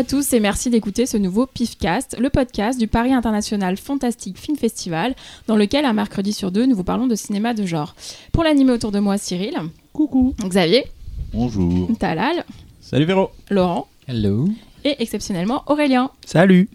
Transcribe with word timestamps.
Bonjour 0.00 0.16
à 0.16 0.22
tous 0.22 0.32
et 0.32 0.40
merci 0.40 0.70
d'écouter 0.70 1.04
ce 1.04 1.18
nouveau 1.18 1.44
PIFcast, 1.44 2.16
le 2.18 2.30
podcast 2.30 2.80
du 2.80 2.86
Paris 2.86 3.12
International 3.12 3.76
Fantastic 3.76 4.38
Film 4.38 4.56
Festival, 4.56 5.14
dans 5.46 5.56
lequel 5.56 5.84
un 5.84 5.92
mercredi 5.92 6.32
sur 6.32 6.50
deux 6.50 6.64
nous 6.64 6.74
vous 6.74 6.84
parlons 6.84 7.06
de 7.06 7.14
cinéma 7.14 7.52
de 7.52 7.66
genre. 7.66 7.94
Pour 8.32 8.42
l'animer 8.42 8.72
autour 8.72 8.92
de 8.92 8.98
moi, 8.98 9.18
Cyril. 9.18 9.54
Coucou. 9.92 10.34
Xavier. 10.42 10.86
Bonjour. 11.34 11.90
Talal. 11.98 12.46
Salut 12.80 13.04
Véro. 13.04 13.30
Laurent. 13.50 13.88
Hello. 14.08 14.48
Et 14.84 15.02
exceptionnellement 15.02 15.64
Aurélien. 15.66 16.10
Salut. 16.24 16.70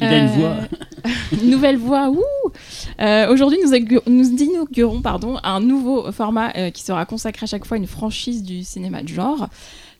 Il 0.00 0.06
a 0.06 0.16
une 0.16 0.28
voix. 0.28 0.56
une 1.32 1.50
nouvelle 1.50 1.76
voix. 1.76 2.08
Ouh 2.08 2.22
euh, 3.00 3.30
Aujourd'hui, 3.30 3.58
nous, 3.62 4.00
nous, 4.06 4.42
inaugurons 4.42 5.02
pardon, 5.02 5.36
un 5.42 5.60
nouveau 5.60 6.10
format 6.12 6.52
euh, 6.56 6.70
qui 6.70 6.82
sera 6.82 7.04
consacré 7.04 7.44
à 7.44 7.46
chaque 7.46 7.66
fois 7.66 7.74
à 7.76 7.78
une 7.78 7.86
franchise 7.86 8.42
du 8.42 8.64
cinéma 8.64 9.02
de 9.02 9.08
genre. 9.08 9.48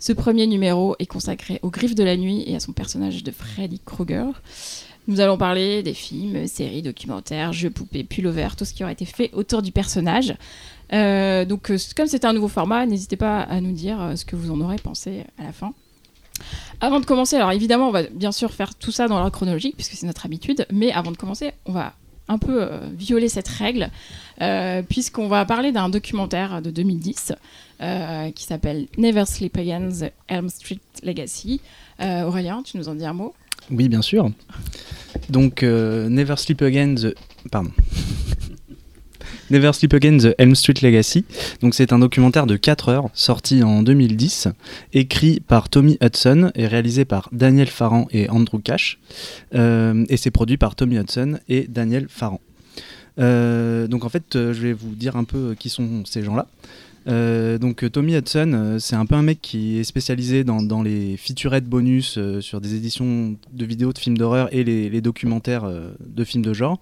Ce 0.00 0.12
premier 0.12 0.46
numéro 0.46 0.94
est 1.00 1.06
consacré 1.06 1.58
aux 1.62 1.70
griffes 1.70 1.96
de 1.96 2.04
la 2.04 2.16
nuit 2.16 2.44
et 2.46 2.54
à 2.54 2.60
son 2.60 2.72
personnage 2.72 3.24
de 3.24 3.32
Freddy 3.32 3.80
Krueger. 3.84 4.40
Nous 5.08 5.20
allons 5.20 5.36
parler 5.36 5.82
des 5.82 5.94
films, 5.94 6.46
séries, 6.46 6.82
documentaires, 6.82 7.52
jeux 7.52 7.70
poupées, 7.70 8.04
pullover, 8.04 8.48
tout 8.56 8.64
ce 8.64 8.74
qui 8.74 8.84
aura 8.84 8.92
été 8.92 9.06
fait 9.06 9.30
autour 9.32 9.60
du 9.60 9.72
personnage. 9.72 10.36
Euh, 10.92 11.44
donc, 11.44 11.72
comme 11.96 12.06
c'est 12.06 12.24
un 12.24 12.32
nouveau 12.32 12.48
format, 12.48 12.86
n'hésitez 12.86 13.16
pas 13.16 13.40
à 13.40 13.60
nous 13.60 13.72
dire 13.72 14.12
ce 14.14 14.24
que 14.24 14.36
vous 14.36 14.52
en 14.52 14.60
aurez 14.60 14.76
pensé 14.76 15.24
à 15.38 15.44
la 15.44 15.52
fin. 15.52 15.72
Avant 16.80 17.00
de 17.00 17.06
commencer, 17.06 17.34
alors 17.34 17.50
évidemment, 17.50 17.88
on 17.88 17.92
va 17.92 18.04
bien 18.04 18.30
sûr 18.30 18.52
faire 18.52 18.76
tout 18.76 18.92
ça 18.92 19.08
dans 19.08 19.16
l'ordre 19.16 19.32
chronologique, 19.32 19.74
puisque 19.74 19.94
c'est 19.94 20.06
notre 20.06 20.26
habitude, 20.26 20.66
mais 20.70 20.92
avant 20.92 21.10
de 21.10 21.16
commencer, 21.16 21.52
on 21.66 21.72
va 21.72 21.94
un 22.28 22.38
peu 22.38 22.62
euh, 22.62 22.78
violer 22.92 23.28
cette 23.28 23.48
règle, 23.48 23.90
euh, 24.40 24.82
puisqu'on 24.82 25.28
va 25.28 25.44
parler 25.44 25.72
d'un 25.72 25.88
documentaire 25.88 26.62
de 26.62 26.70
2010 26.70 27.32
euh, 27.80 28.30
qui 28.30 28.44
s'appelle 28.44 28.86
Never 28.96 29.24
Sleep 29.24 29.56
Again, 29.56 29.88
The 29.88 30.12
Elm 30.28 30.48
Street 30.48 30.80
Legacy. 31.02 31.60
Aurélien, 32.00 32.62
tu 32.62 32.76
nous 32.76 32.88
en 32.88 32.94
dis 32.94 33.04
un 33.04 33.12
mot? 33.12 33.34
Oui, 33.72 33.88
bien 33.88 34.02
sûr. 34.02 34.30
Donc, 35.28 35.62
Never 35.62 36.36
Sleep 36.36 36.62
Again, 36.62 36.94
the... 36.94 37.14
Pardon. 37.50 37.70
Never 39.50 39.72
Sleep 39.72 39.94
Again, 39.94 40.18
The 40.18 40.34
Elm 40.38 40.54
Street 40.54 40.74
Legacy. 40.82 41.24
C'est 41.72 41.92
un 41.92 41.98
documentaire 42.00 42.46
de 42.46 42.56
4 42.56 42.88
heures, 42.90 43.10
sorti 43.14 43.62
en 43.62 43.82
2010, 43.82 44.48
écrit 44.92 45.40
par 45.40 45.68
Tommy 45.68 45.96
Hudson 46.02 46.50
et 46.54 46.66
réalisé 46.66 47.04
par 47.04 47.28
Daniel 47.32 47.68
Farran 47.68 48.08
et 48.10 48.28
Andrew 48.28 48.58
Cash. 48.58 48.98
Euh, 49.54 50.04
et 50.08 50.16
c'est 50.16 50.30
produit 50.30 50.58
par 50.58 50.74
Tommy 50.74 50.98
Hudson 50.98 51.38
et 51.48 51.66
Daniel 51.66 52.06
Farran. 52.08 52.40
Euh, 53.18 53.86
donc 53.86 54.04
en 54.04 54.08
fait, 54.08 54.36
euh, 54.36 54.52
je 54.52 54.60
vais 54.60 54.72
vous 54.72 54.94
dire 54.94 55.16
un 55.16 55.24
peu 55.24 55.54
qui 55.58 55.70
sont 55.70 56.04
ces 56.04 56.22
gens-là. 56.22 56.46
Euh, 57.06 57.58
donc 57.58 57.84
euh, 57.84 57.90
Tommy 57.90 58.16
Hudson, 58.16 58.52
euh, 58.54 58.78
c'est 58.78 58.96
un 58.96 59.06
peu 59.06 59.14
un 59.14 59.22
mec 59.22 59.40
qui 59.40 59.78
est 59.78 59.84
spécialisé 59.84 60.44
dans, 60.44 60.82
les 60.82 61.16
featurettes 61.16 61.64
bonus 61.64 62.18
sur 62.40 62.60
des 62.60 62.74
éditions 62.74 63.36
de 63.52 63.64
vidéos 63.64 63.92
de 63.92 63.98
films 63.98 64.18
d'horreur 64.18 64.48
et 64.52 64.64
les, 64.64 65.00
documentaires 65.00 65.70
de 66.00 66.24
films 66.24 66.44
de 66.44 66.52
genre, 66.52 66.80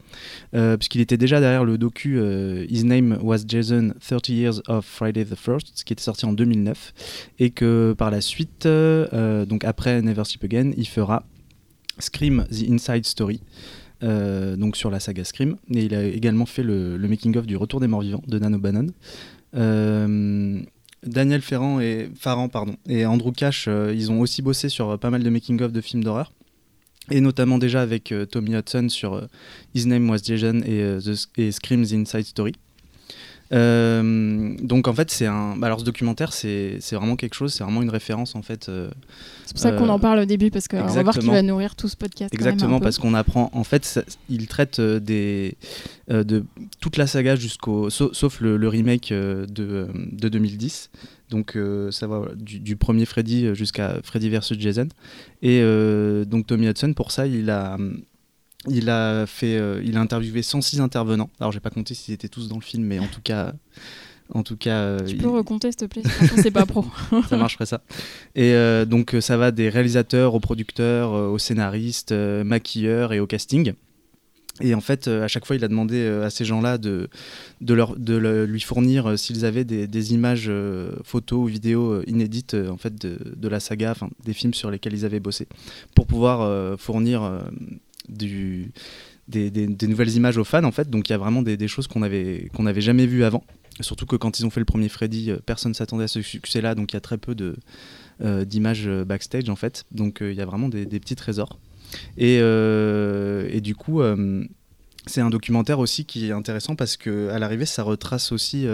puisqu'il 0.52 1.00
était 1.00 1.16
déjà 1.16 1.40
derrière 1.40 1.64
le 1.64 1.78
docu 1.78 2.20
His 2.68 2.84
Name 2.84 3.18
Was 3.22 3.44
Jason 3.46 3.92
30 4.06 4.28
Years 4.28 4.62
of 4.68 4.84
Friday 4.84 5.24
the 5.24 5.34
1st, 5.34 5.84
qui 5.84 5.92
était 5.92 6.02
sorti 6.02 6.24
en 6.24 6.32
2009, 6.32 6.94
et 7.38 7.50
que 7.50 7.94
par 7.96 8.10
la 8.10 8.20
suite, 8.20 8.66
donc 8.66 9.64
après 9.64 10.02
Never 10.02 10.24
Sleep 10.24 10.44
Again, 10.44 10.72
il 10.76 10.88
fera 10.88 11.24
Scream 11.98 12.46
The 12.50 12.70
Inside 12.70 13.06
Story. 13.06 13.40
donc 14.02 14.76
sur 14.76 14.90
la 14.90 15.00
saga 15.00 15.24
Scream. 15.24 15.56
Et 15.74 15.84
il 15.84 15.94
a 15.94 16.04
également 16.04 16.46
fait 16.46 16.62
le, 16.62 16.96
le 16.96 17.08
making-of 17.08 17.46
du 17.46 17.56
Retour 17.56 17.80
des 17.80 17.86
Morts 17.86 18.02
Vivants 18.02 18.24
de 18.26 18.38
Nano 18.38 18.58
Bannon. 18.58 18.88
Euh, 19.56 20.62
Daniel 21.04 21.40
Ferrand 21.40 21.80
et 21.80 22.10
Farran 22.18 22.48
et 22.88 23.06
Andrew 23.06 23.32
Cash, 23.32 23.66
euh, 23.68 23.92
ils 23.94 24.10
ont 24.10 24.20
aussi 24.20 24.42
bossé 24.42 24.68
sur 24.68 24.98
pas 24.98 25.10
mal 25.10 25.22
de 25.22 25.30
making-of 25.30 25.72
de 25.72 25.80
films 25.80 26.02
d'horreur 26.04 26.32
et 27.10 27.20
notamment 27.20 27.58
déjà 27.58 27.82
avec 27.82 28.10
euh, 28.10 28.26
Tommy 28.26 28.56
Hudson 28.56 28.88
sur 28.88 29.28
His 29.74 29.86
Name 29.86 30.10
Was 30.10 30.18
Jason 30.24 30.60
et, 30.64 30.98
et 31.36 31.52
Scream's 31.52 31.92
Inside 31.92 32.24
Story. 32.24 32.54
Euh, 33.52 34.56
donc 34.60 34.88
en 34.88 34.92
fait 34.92 35.08
c'est 35.08 35.26
un 35.26 35.56
bah, 35.56 35.68
alors 35.68 35.78
ce 35.78 35.84
documentaire 35.84 36.32
c'est 36.32 36.80
vraiment 36.92 37.14
quelque 37.14 37.34
chose 37.34 37.54
c'est 37.54 37.62
vraiment 37.62 37.80
une 37.80 37.90
référence 37.90 38.34
en 38.34 38.42
fait 38.42 38.68
euh, 38.68 38.90
c'est 39.44 39.52
pour 39.52 39.62
ça 39.62 39.70
qu'on 39.70 39.88
en 39.88 40.00
parle 40.00 40.18
au 40.18 40.24
début 40.24 40.50
parce 40.50 40.66
qu'on 40.66 40.84
va 40.84 41.02
voir 41.04 41.16
qu'il 41.16 41.30
va 41.30 41.42
nourrir 41.42 41.76
tout 41.76 41.86
ce 41.86 41.96
podcast 41.96 42.34
exactement 42.34 42.80
parce 42.80 42.98
qu'on 42.98 43.14
apprend 43.14 43.50
en 43.52 43.62
fait 43.62 44.04
il 44.28 44.48
traite 44.48 44.80
euh, 44.80 44.98
des 44.98 45.56
de 46.08 46.44
toute 46.80 46.96
la 46.96 47.06
saga 47.06 47.36
jusqu'au 47.36 47.88
sauf, 47.88 48.40
le, 48.40 48.68
remake 48.68 49.12
de, 49.12 49.46
de 49.94 50.28
2010 50.28 50.90
donc 51.30 51.58
ça 51.90 52.06
va 52.06 52.22
du, 52.36 52.76
premier 52.76 53.04
Freddy 53.04 53.54
jusqu'à 53.54 53.96
Freddy 54.04 54.30
vs 54.30 54.58
Jason. 54.58 54.88
Et 55.42 55.60
donc 56.26 56.46
Tommy 56.46 56.68
Hudson 56.68 56.92
pour 56.94 57.10
ça 57.10 57.26
il 57.26 57.50
a 57.50 57.76
il 58.68 58.90
a 58.90 59.26
fait, 59.26 59.56
euh, 59.56 59.80
il 59.84 59.96
a 59.96 60.00
interviewé 60.00 60.42
106 60.42 60.80
intervenants. 60.80 61.30
Alors 61.40 61.52
j'ai 61.52 61.60
pas 61.60 61.70
compté 61.70 61.94
s'ils 61.94 62.14
étaient 62.14 62.28
tous 62.28 62.48
dans 62.48 62.56
le 62.56 62.62
film, 62.62 62.84
mais 62.84 62.98
en 62.98 63.06
tout 63.06 63.20
cas, 63.22 63.52
en 64.32 64.42
tout 64.42 64.56
cas. 64.56 64.76
Euh, 64.76 65.04
tu 65.04 65.16
peux 65.16 65.28
recompter 65.28 65.70
s'il 65.70 65.76
te 65.76 65.84
plaît. 65.86 66.02
C'est 66.36 66.50
pas 66.50 66.66
pro. 66.66 66.84
ça 67.28 67.36
marcherait 67.36 67.66
ça. 67.66 67.82
Et 68.34 68.52
euh, 68.52 68.84
donc 68.84 69.16
ça 69.20 69.36
va 69.36 69.50
des 69.50 69.68
réalisateurs 69.68 70.34
aux 70.34 70.40
producteurs, 70.40 71.12
aux 71.12 71.38
scénaristes, 71.38 72.12
maquilleurs 72.12 73.12
et 73.12 73.20
au 73.20 73.26
casting. 73.26 73.72
Et 74.62 74.74
en 74.74 74.80
fait, 74.80 75.06
à 75.06 75.28
chaque 75.28 75.44
fois, 75.44 75.54
il 75.54 75.62
a 75.64 75.68
demandé 75.68 76.06
à 76.06 76.30
ces 76.30 76.46
gens-là 76.46 76.78
de, 76.78 77.10
de, 77.60 77.74
leur, 77.74 77.94
de 77.94 78.46
lui 78.48 78.62
fournir 78.62 79.18
s'ils 79.18 79.44
avaient 79.44 79.66
des, 79.66 80.14
images 80.14 80.50
photos 81.04 81.40
ou 81.40 81.44
vidéos 81.44 82.02
inédites 82.06 82.54
en 82.54 82.78
fait, 82.78 82.94
de, 82.94 83.18
de 83.36 83.48
la 83.48 83.60
saga, 83.60 83.92
des 84.24 84.32
films 84.32 84.54
sur 84.54 84.70
lesquels 84.70 84.94
ils 84.94 85.04
avaient 85.04 85.20
bossé, 85.20 85.46
pour 85.94 86.06
pouvoir 86.06 86.78
fournir 86.78 87.44
des, 88.08 88.68
nouvelles 89.88 90.14
images 90.14 90.38
aux 90.38 90.44
fans 90.44 90.64
en 90.64 90.72
fait. 90.72 90.90
Donc 90.90 91.08
il 91.08 91.12
y 91.12 91.14
a 91.14 91.18
vraiment 91.18 91.42
des, 91.42 91.68
choses 91.68 91.86
qu'on 91.86 92.02
avait 92.02 92.48
qu'on 92.54 92.64
n'avait 92.64 92.80
jamais 92.80 93.06
vues 93.06 93.24
avant. 93.24 93.44
Surtout 93.80 94.06
que 94.06 94.16
quand 94.16 94.38
ils 94.38 94.46
ont 94.46 94.50
fait 94.50 94.60
le 94.60 94.66
premier 94.66 94.88
Freddy, 94.88 95.30
euh, 95.30 95.38
personne 95.44 95.74
s'attendait 95.74 96.04
à 96.04 96.08
ce 96.08 96.22
succès-là, 96.22 96.74
donc 96.74 96.92
il 96.92 96.94
y 96.94 96.96
a 96.96 97.00
très 97.00 97.18
peu 97.18 97.34
de 97.34 97.56
euh, 98.24 98.46
d'images 98.46 98.86
euh, 98.86 99.04
backstage 99.04 99.50
en 99.50 99.56
fait. 99.56 99.84
Donc 99.92 100.18
il 100.20 100.32
y 100.32 100.40
a 100.40 100.46
vraiment 100.46 100.68
des, 100.68 100.86
petits 100.86 101.16
trésors. 101.16 101.58
Et, 102.16 102.36
et 102.36 103.60
du 103.60 103.74
coup 103.74 104.02
c'est 105.06 105.20
un 105.20 105.30
documentaire 105.30 105.78
aussi 105.78 106.04
qui 106.04 106.26
est 106.26 106.32
intéressant 106.32 106.74
parce 106.74 106.96
que 106.96 107.28
à 107.28 107.38
l'arrivée 107.38 107.64
ça 107.64 107.84
retrace 107.84 108.32
aussi 108.32 108.66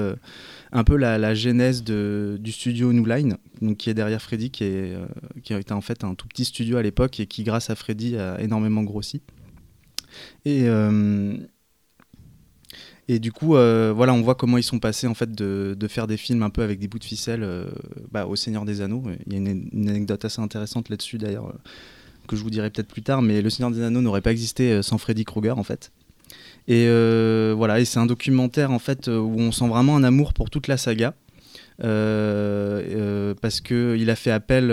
un 0.73 0.85
peu 0.85 0.97
la, 0.97 1.35
genèse 1.35 1.85
du 1.85 2.53
studio 2.53 2.93
New 2.93 3.05
Line 3.05 3.37
qui 3.79 3.91
est 3.91 3.95
derrière 3.95 4.21
Freddy 4.21 4.51
qui, 4.51 4.65
a 4.65 5.59
été 5.59 5.73
en 5.73 5.81
fait 5.81 6.05
un 6.05 6.15
tout 6.15 6.27
petit 6.27 6.45
studio 6.45 6.79
à 6.79 6.83
l'époque 6.83 7.21
et 7.21 7.27
qui 7.27 7.45
grâce 7.45 7.71
à 7.71 7.75
Freddy 7.75 8.17
a 8.17 8.41
énormément 8.41 8.83
grossi 8.83 9.23
et 10.45 10.67
et 13.09 13.19
du 13.19 13.33
coup, 13.33 13.49
voilà, 13.49 14.15
on 14.15 14.23
voit 14.23 14.37
comment 14.37 14.57
ils 14.57 14.63
sont 14.63 14.79
passés 14.79 15.07
en 15.07 15.15
fait 15.15 15.33
de, 15.33 15.77
de, 15.79 15.89
faire 15.89 16.07
des 16.07 16.17
films 16.17 16.43
un 16.43 16.51
peu 16.51 16.63
avec 16.63 16.79
des 16.79 16.89
bouts 16.89 17.01
de 17.01 17.05
ficelle 17.05 17.47
bah, 18.11 18.27
au 18.27 18.37
Seigneur 18.37 18.65
des 18.65 18.81
Anneaux. 18.81 19.03
Il 19.27 19.33
y 19.33 19.37
a 19.37 19.39
une, 19.39 19.69
une 19.73 19.89
anecdote 19.89 20.25
assez 20.25 20.41
intéressante 20.41 20.89
là-dessus 20.89 21.19
d'ailleurs 21.19 21.55
que 22.29 22.37
je 22.37 22.43
vous 22.43 22.51
dirai 22.51 22.71
peut-être 22.71 22.89
plus 22.89 23.03
tard, 23.03 23.21
mais 23.21 23.43
Le 23.43 23.51
Seigneur 23.51 23.73
des 23.73 23.83
Anneaux 23.83 24.01
n'aurait 24.01 24.21
pas 24.21 24.33
existé 24.33 24.83
sans 24.83 24.99
Freddy 24.99 25.25
Krueger 25.25 25.59
en 25.59 25.65
fait. 25.65 25.93
Et 26.69 26.87
euh, 26.87 27.55
voilà, 27.57 27.85
c'est 27.85 27.99
un 27.99 28.07
documentaire 28.07 28.71
en 28.71 28.79
fait 28.79 29.09
euh, 29.09 29.19
où 29.19 29.41
on 29.41 29.53
sent 29.53 29.69
vraiment 29.69 29.97
un 29.97 30.05
amour 30.05 30.33
pour 30.33 30.51
toute 30.51 30.69
la 30.69 30.77
saga. 30.77 31.15
Euh, 31.83 33.35
parce 33.41 33.61
que 33.61 33.97
il 33.99 34.09
a 34.11 34.15
fait 34.15 34.31
appel 34.31 34.71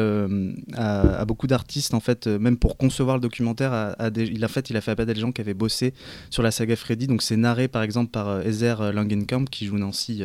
à, 0.75 1.25
beaucoup 1.25 1.47
d'artistes 1.47 1.95
en 1.95 1.99
fait, 1.99 2.27
même 2.27 2.57
pour 2.57 2.77
concevoir 2.77 3.15
le 3.15 3.21
documentaire. 3.21 3.95
Il 4.15 4.43
a 4.43 4.47
fait, 4.47 4.69
il 4.69 4.77
a 4.77 4.81
fait 4.81 4.91
appel 4.91 5.09
à 5.09 5.13
des 5.13 5.19
gens 5.19 5.31
qui 5.31 5.41
avaient 5.41 5.55
bossé 5.55 5.93
sur 6.29 6.43
la 6.43 6.51
saga 6.51 6.75
Freddy. 6.75 7.07
Donc 7.07 7.23
c'est 7.23 7.37
narré 7.37 7.67
par 7.67 7.81
exemple 7.81 8.11
par 8.11 8.45
Ezer 8.45 8.93
Langenkamp 8.93 9.45
qui 9.45 9.65
joue 9.65 9.77
Nancy 9.77 10.23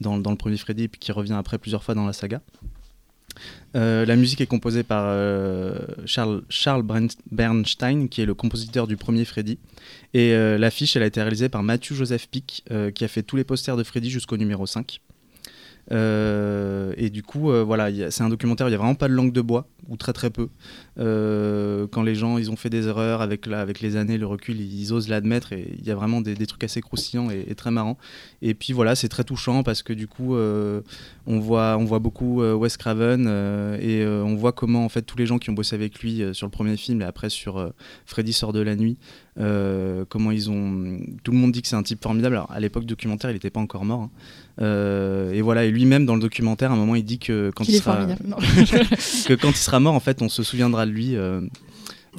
dans, 0.00 0.18
dans, 0.18 0.30
le 0.30 0.36
premier 0.36 0.56
Freddy 0.56 0.84
et 0.84 0.88
puis 0.88 0.98
qui 0.98 1.12
revient 1.12 1.34
après 1.34 1.58
plusieurs 1.58 1.84
fois 1.84 1.94
dans 1.94 2.06
la 2.06 2.12
saga. 2.12 2.40
Euh, 3.76 4.06
la 4.06 4.16
musique 4.16 4.40
est 4.40 4.46
composée 4.46 4.82
par 4.82 5.04
euh, 5.06 5.78
Charles, 6.06 6.42
Bernstein, 7.30 8.08
qui 8.08 8.22
est 8.22 8.26
le 8.26 8.34
compositeur 8.34 8.86
du 8.86 8.96
premier 8.96 9.24
Freddy. 9.24 9.58
Et 10.14 10.32
euh, 10.32 10.58
l'affiche, 10.58 10.96
elle 10.96 11.02
a 11.02 11.06
été 11.06 11.20
réalisée 11.20 11.48
par 11.48 11.62
Matthew 11.62 11.94
Joseph 11.94 12.28
Pick, 12.28 12.64
qui 12.94 13.04
a 13.04 13.08
fait 13.08 13.22
tous 13.22 13.36
les 13.36 13.44
posters 13.44 13.76
de 13.76 13.82
Freddy 13.82 14.10
jusqu'au 14.10 14.36
numéro 14.36 14.66
5. 14.66 15.00
Euh, 15.90 16.92
et 16.96 17.08
du 17.08 17.22
coup, 17.22 17.50
voilà, 17.64 18.10
c'est 18.10 18.22
un 18.22 18.28
documentaire 18.28 18.66
où 18.66 18.68
il 18.68 18.72
n'y 18.72 18.76
a 18.76 18.78
vraiment 18.78 18.94
pas 18.94 19.08
de 19.08 19.14
langue 19.14 19.32
de 19.32 19.40
bois, 19.40 19.66
ou 19.88 19.96
très 19.96 20.12
très 20.12 20.30
peu. 20.30 20.48
Euh, 20.98 21.86
quand 21.90 22.02
les 22.02 22.14
gens 22.14 22.38
ils 22.38 22.50
ont 22.50 22.56
fait 22.56 22.70
des 22.70 22.88
erreurs 22.88 23.22
avec, 23.22 23.46
la, 23.46 23.60
avec 23.60 23.80
les 23.80 23.96
années, 23.96 24.18
le 24.18 24.26
recul, 24.26 24.60
ils, 24.60 24.92
osent 24.92 25.08
l'admettre 25.08 25.52
et 25.52 25.74
il 25.78 25.86
y 25.86 25.90
a 25.90 25.94
vraiment 25.94 26.20
des, 26.20 26.34
trucs 26.46 26.64
assez 26.64 26.80
croustillants 26.80 27.30
et, 27.30 27.54
très 27.54 27.70
marrants. 27.70 27.98
Et 28.42 28.54
puis 28.54 28.72
voilà, 28.72 28.94
c'est 28.94 29.08
très 29.08 29.24
touchant 29.24 29.62
parce 29.62 29.82
que 29.82 29.92
du 29.92 30.08
coup, 30.08 30.36
on, 30.36 31.38
voit, 31.40 31.76
on 31.78 31.84
voit 31.84 31.98
beaucoup 31.98 32.42
Wes 32.42 32.76
Craven 32.76 33.26
et 33.80 34.04
on 34.06 34.34
voit 34.34 34.52
comment 34.52 34.84
en 34.84 34.88
fait 34.88 35.02
tous 35.02 35.18
les 35.18 35.26
gens 35.26 35.38
qui 35.38 35.50
ont 35.50 35.54
bossé 35.54 35.74
avec 35.74 36.00
lui 36.00 36.22
sur 36.32 36.46
le 36.46 36.50
premier 36.50 36.76
film 36.76 37.02
et 37.02 37.04
après 37.04 37.30
sur 37.30 37.72
Freddy 38.06 38.32
sort 38.32 38.52
de 38.52 38.60
la 38.60 38.76
nuit 38.76 38.96
euh, 39.40 40.04
comment 40.08 40.32
ils 40.32 40.50
ont. 40.50 40.98
Tout 41.22 41.30
le 41.30 41.38
monde 41.38 41.52
dit 41.52 41.62
que 41.62 41.68
c'est 41.68 41.76
un 41.76 41.82
type 41.82 42.02
formidable. 42.02 42.34
Alors, 42.34 42.50
à 42.50 42.58
l'époque 42.58 42.84
documentaire, 42.86 43.30
il 43.30 43.34
n'était 43.34 43.50
pas 43.50 43.60
encore 43.60 43.84
mort. 43.84 44.02
hein. 44.02 44.10
Euh, 44.60 45.32
et 45.32 45.42
voilà, 45.42 45.64
et 45.64 45.70
lui-même 45.70 46.04
dans 46.04 46.16
le 46.16 46.20
documentaire, 46.20 46.72
à 46.72 46.74
un 46.74 46.76
moment, 46.76 46.96
il 46.96 47.04
dit 47.04 47.20
que 47.20 47.52
quand 47.54 47.68
il 47.68 47.76
est 47.76 47.78
sera 47.78 48.04
que 49.28 49.34
quand 49.34 49.50
il 49.50 49.56
sera 49.56 49.78
mort, 49.78 49.94
en 49.94 50.00
fait, 50.00 50.22
on 50.22 50.28
se 50.28 50.42
souviendra 50.42 50.84
de 50.88 50.92
lui. 50.92 51.14
euh, 51.16 51.40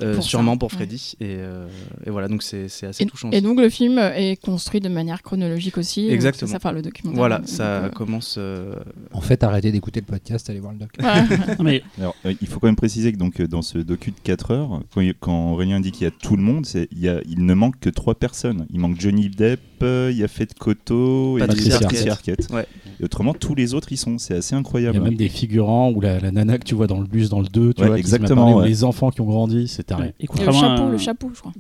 euh, 0.02 0.14
Pour 0.14 0.24
ça, 0.24 0.30
sûrement 0.30 0.56
pour 0.56 0.70
ouais. 0.70 0.76
Freddy 0.78 1.16
et, 1.20 1.26
euh, 1.40 1.68
et 2.06 2.10
voilà 2.10 2.28
donc 2.30 2.42
c'est 2.42 2.66
assez 2.66 3.04
Et, 3.04 3.06
touchant 3.06 3.32
et 3.32 3.42
donc 3.42 3.60
le 3.60 3.70
film 3.70 3.98
est 3.98 4.42
construit 4.42 4.80
de 4.80 4.88
manière 4.88 5.22
chronologique 5.24 5.78
aussi. 5.78 6.10
Exactement. 6.10 6.50
Ça, 6.50 6.58
enfin, 6.58 6.72
le 6.72 6.82
documentaire. 6.82 7.18
voilà 7.18 7.42
ça 7.46 7.90
commence 7.94 8.36
euh, 8.38 8.76
En 9.12 9.20
fait, 9.20 9.44
arrêtez 9.44 9.72
d'écouter 9.74 10.00
le 10.00 10.06
podcast, 10.06 10.50
allez 10.50 10.60
voir 10.62 10.72
le 10.74 10.80
doc. 10.80 10.92
mais 11.60 11.82
Alors, 12.00 12.16
euh, 12.26 12.34
il 12.40 12.48
faut 12.48 12.60
quand 12.62 12.68
même 12.68 12.78
préciser 12.78 13.12
que 13.12 13.18
donc, 13.18 13.42
euh, 13.42 13.48
dans 13.48 13.64
ce 13.64 13.78
docu 13.80 14.12
de 14.12 14.20
4 14.24 14.52
heures, 14.52 14.82
quand, 14.94 15.02
il- 15.02 15.16
quand 15.16 15.52
Aurélien 15.52 15.82
dit 15.82 15.92
qu'il 15.92 16.04
y 16.04 16.08
a 16.08 16.12
tout 16.12 16.38
le 16.38 16.44
monde, 16.44 16.66
c'est- 16.66 16.88
il, 16.92 17.00
y 17.00 17.10
a, 17.10 17.20
il 17.28 17.44
ne 17.44 17.54
manque 17.54 17.78
que 17.82 17.90
3 17.90 18.16
personnes. 18.16 18.68
Il 18.72 18.80
manque 18.80 18.98
Johnny 19.02 19.30
Depp, 19.30 19.60
il 19.84 20.18
y 20.18 20.24
a 20.24 20.28
Fête 20.28 20.54
Koto 20.58 21.38
et 21.38 21.42
Patricia 21.42 21.80
Patricia 21.80 22.12
Arquette. 22.14 22.40
Arquette. 22.42 22.54
Ouais. 22.54 22.66
Et 23.02 23.06
autrement, 23.06 23.34
tous 23.34 23.56
les 23.56 23.74
autres, 23.74 23.88
ils 23.92 23.98
sont. 23.98 24.18
C'est 24.18 24.36
assez 24.36 24.54
il 24.54 24.58
y 24.58 24.60
incroyable. 24.60 24.98
a 24.98 25.02
même 25.02 25.16
des 25.16 25.30
figurants 25.30 25.92
ou 25.92 26.02
la, 26.02 26.20
la 26.20 26.32
nana 26.32 26.58
que 26.58 26.66
tu 26.66 26.76
vois 26.76 26.88
dans 26.88 27.00
le 27.00 27.08
bus 27.08 27.30
dans 27.30 27.40
le 27.40 27.48
2, 27.48 27.74
tu 27.74 27.82
Ouais, 27.82 27.88
vois, 27.88 27.98
exactement, 28.00 28.58
ouais. 28.58 28.68
les 28.68 28.84
enfants 28.84 29.10
qui 29.12 29.22
ont 29.22 29.26
grandi, 29.26 29.68
c'est 29.68 29.84
taré. 29.84 30.14
Et 30.20 30.24
le 30.24 30.28
contrairement, 30.28 30.60
chapeau, 30.60 30.84
à, 30.84 30.92
le 30.92 30.98
chapeau, 30.98 31.32
je 31.34 31.40
crois. 31.40 31.52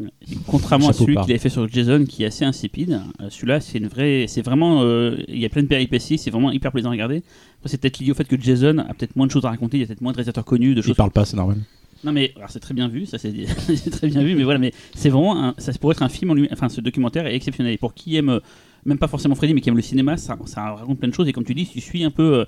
contrairement 0.48 0.90
à 0.90 0.94
celui 0.94 1.16
qu'il 1.16 1.32
avait 1.32 1.38
fait 1.38 1.50
sur 1.50 1.68
Jason, 1.70 2.04
qui 2.06 2.24
est 2.24 2.28
assez 2.28 2.44
insipide, 2.46 3.00
euh, 3.22 3.28
celui-là, 3.30 3.62
c'est 3.62 3.78
une 3.78 3.88
vraie, 3.88 4.26
c'est 4.28 4.42
vraiment, 4.42 4.82
euh, 4.84 5.16
il 5.28 5.40
y 5.40 5.46
a 5.46 5.50
plein 5.50 5.62
de 5.64 5.68
péripéties, 5.68 6.18
c'est 6.18 6.30
vraiment 6.32 6.52
hyper 6.52 6.72
plaisant 6.72 6.90
à 6.90 6.92
regarder. 6.92 7.24
Après, 7.60 7.70
c'est 7.70 7.78
peut-être 7.80 8.00
lié 8.00 8.12
au 8.12 8.16
fait 8.16 8.26
que 8.28 8.40
Jason 8.40 8.78
a 8.80 8.94
peut-être 8.94 9.16
moins 9.16 9.28
de 9.28 9.32
choses 9.32 9.46
à 9.46 9.50
raconter, 9.50 9.78
il 9.78 9.82
y 9.82 9.84
a 9.84 9.88
peut-être 9.88 10.02
moins 10.02 10.12
de 10.12 10.18
réalisateurs 10.18 10.46
connus, 10.46 10.76
de 10.76 10.82
Il 10.82 10.84
choses. 10.84 10.96
parle 10.98 11.12
pas, 11.12 11.26
c'est 11.26 11.38
normal. 11.38 11.58
Non 12.04 12.12
mais 12.14 12.34
c'est 12.48 12.60
très 12.60 12.74
bien 12.74 12.88
vu, 12.88 13.06
ça 13.06 13.18
c'est 13.18 13.90
très 13.92 14.08
bien 14.08 14.24
vu, 14.24 14.36
mais 14.36 14.44
voilà, 14.44 14.60
mais 14.60 14.72
c'est 14.96 15.10
vraiment, 15.10 15.54
ça 15.58 15.74
pourrait 15.74 15.94
être 15.94 16.04
un 16.04 16.10
film 16.10 16.32
en 16.32 16.34
lui, 16.34 16.48
enfin 16.52 16.70
ce 16.70 16.80
documentaire 16.82 17.28
est 17.28 17.36
exceptionnel. 17.36 17.74
Et 17.74 17.78
pour 17.78 17.94
qui 17.94 18.16
aime, 18.16 18.30
euh, 18.30 18.40
même 18.86 18.98
pas 18.98 19.08
forcément 19.08 19.36
Freddy, 19.36 19.54
mais 19.54 19.62
qui 19.62 19.70
aime 19.70 19.76
le 19.76 19.82
cinéma, 19.82 20.16
ça, 20.16 20.38
raconte 20.56 21.00
plein 21.00 21.10
de 21.10 21.14
choses. 21.14 21.28
Et 21.28 21.34
comme 21.34 21.44
tu 21.44 21.54
dis, 21.54 21.68
tu 21.68 21.82
suis 21.82 22.04
un 22.04 22.12
peu 22.12 22.40
euh, 22.40 22.46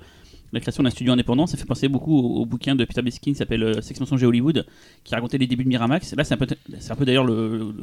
la 0.52 0.60
création 0.60 0.82
d'un 0.82 0.90
studio 0.90 1.12
indépendant, 1.12 1.46
ça 1.46 1.56
fait 1.56 1.64
penser 1.64 1.88
beaucoup 1.88 2.16
au, 2.16 2.42
au 2.42 2.46
bouquin 2.46 2.74
de 2.74 2.84
Peter 2.84 3.02
Biskin 3.02 3.32
qui 3.32 3.36
s'appelle 3.38 3.62
euh, 3.62 3.80
Sex 3.80 3.98
Mensonge 4.00 4.22
et 4.22 4.26
Hollywood, 4.26 4.66
qui 5.04 5.14
racontait 5.14 5.38
les 5.38 5.46
débuts 5.46 5.64
de 5.64 5.68
Miramax. 5.68 6.14
Là 6.16 6.24
c'est 6.24 6.34
un 6.34 6.36
peu, 6.36 6.46
c'est 6.78 6.92
un 6.92 6.96
peu 6.96 7.04
d'ailleurs 7.04 7.24
le, 7.24 7.58
le- 7.58 7.74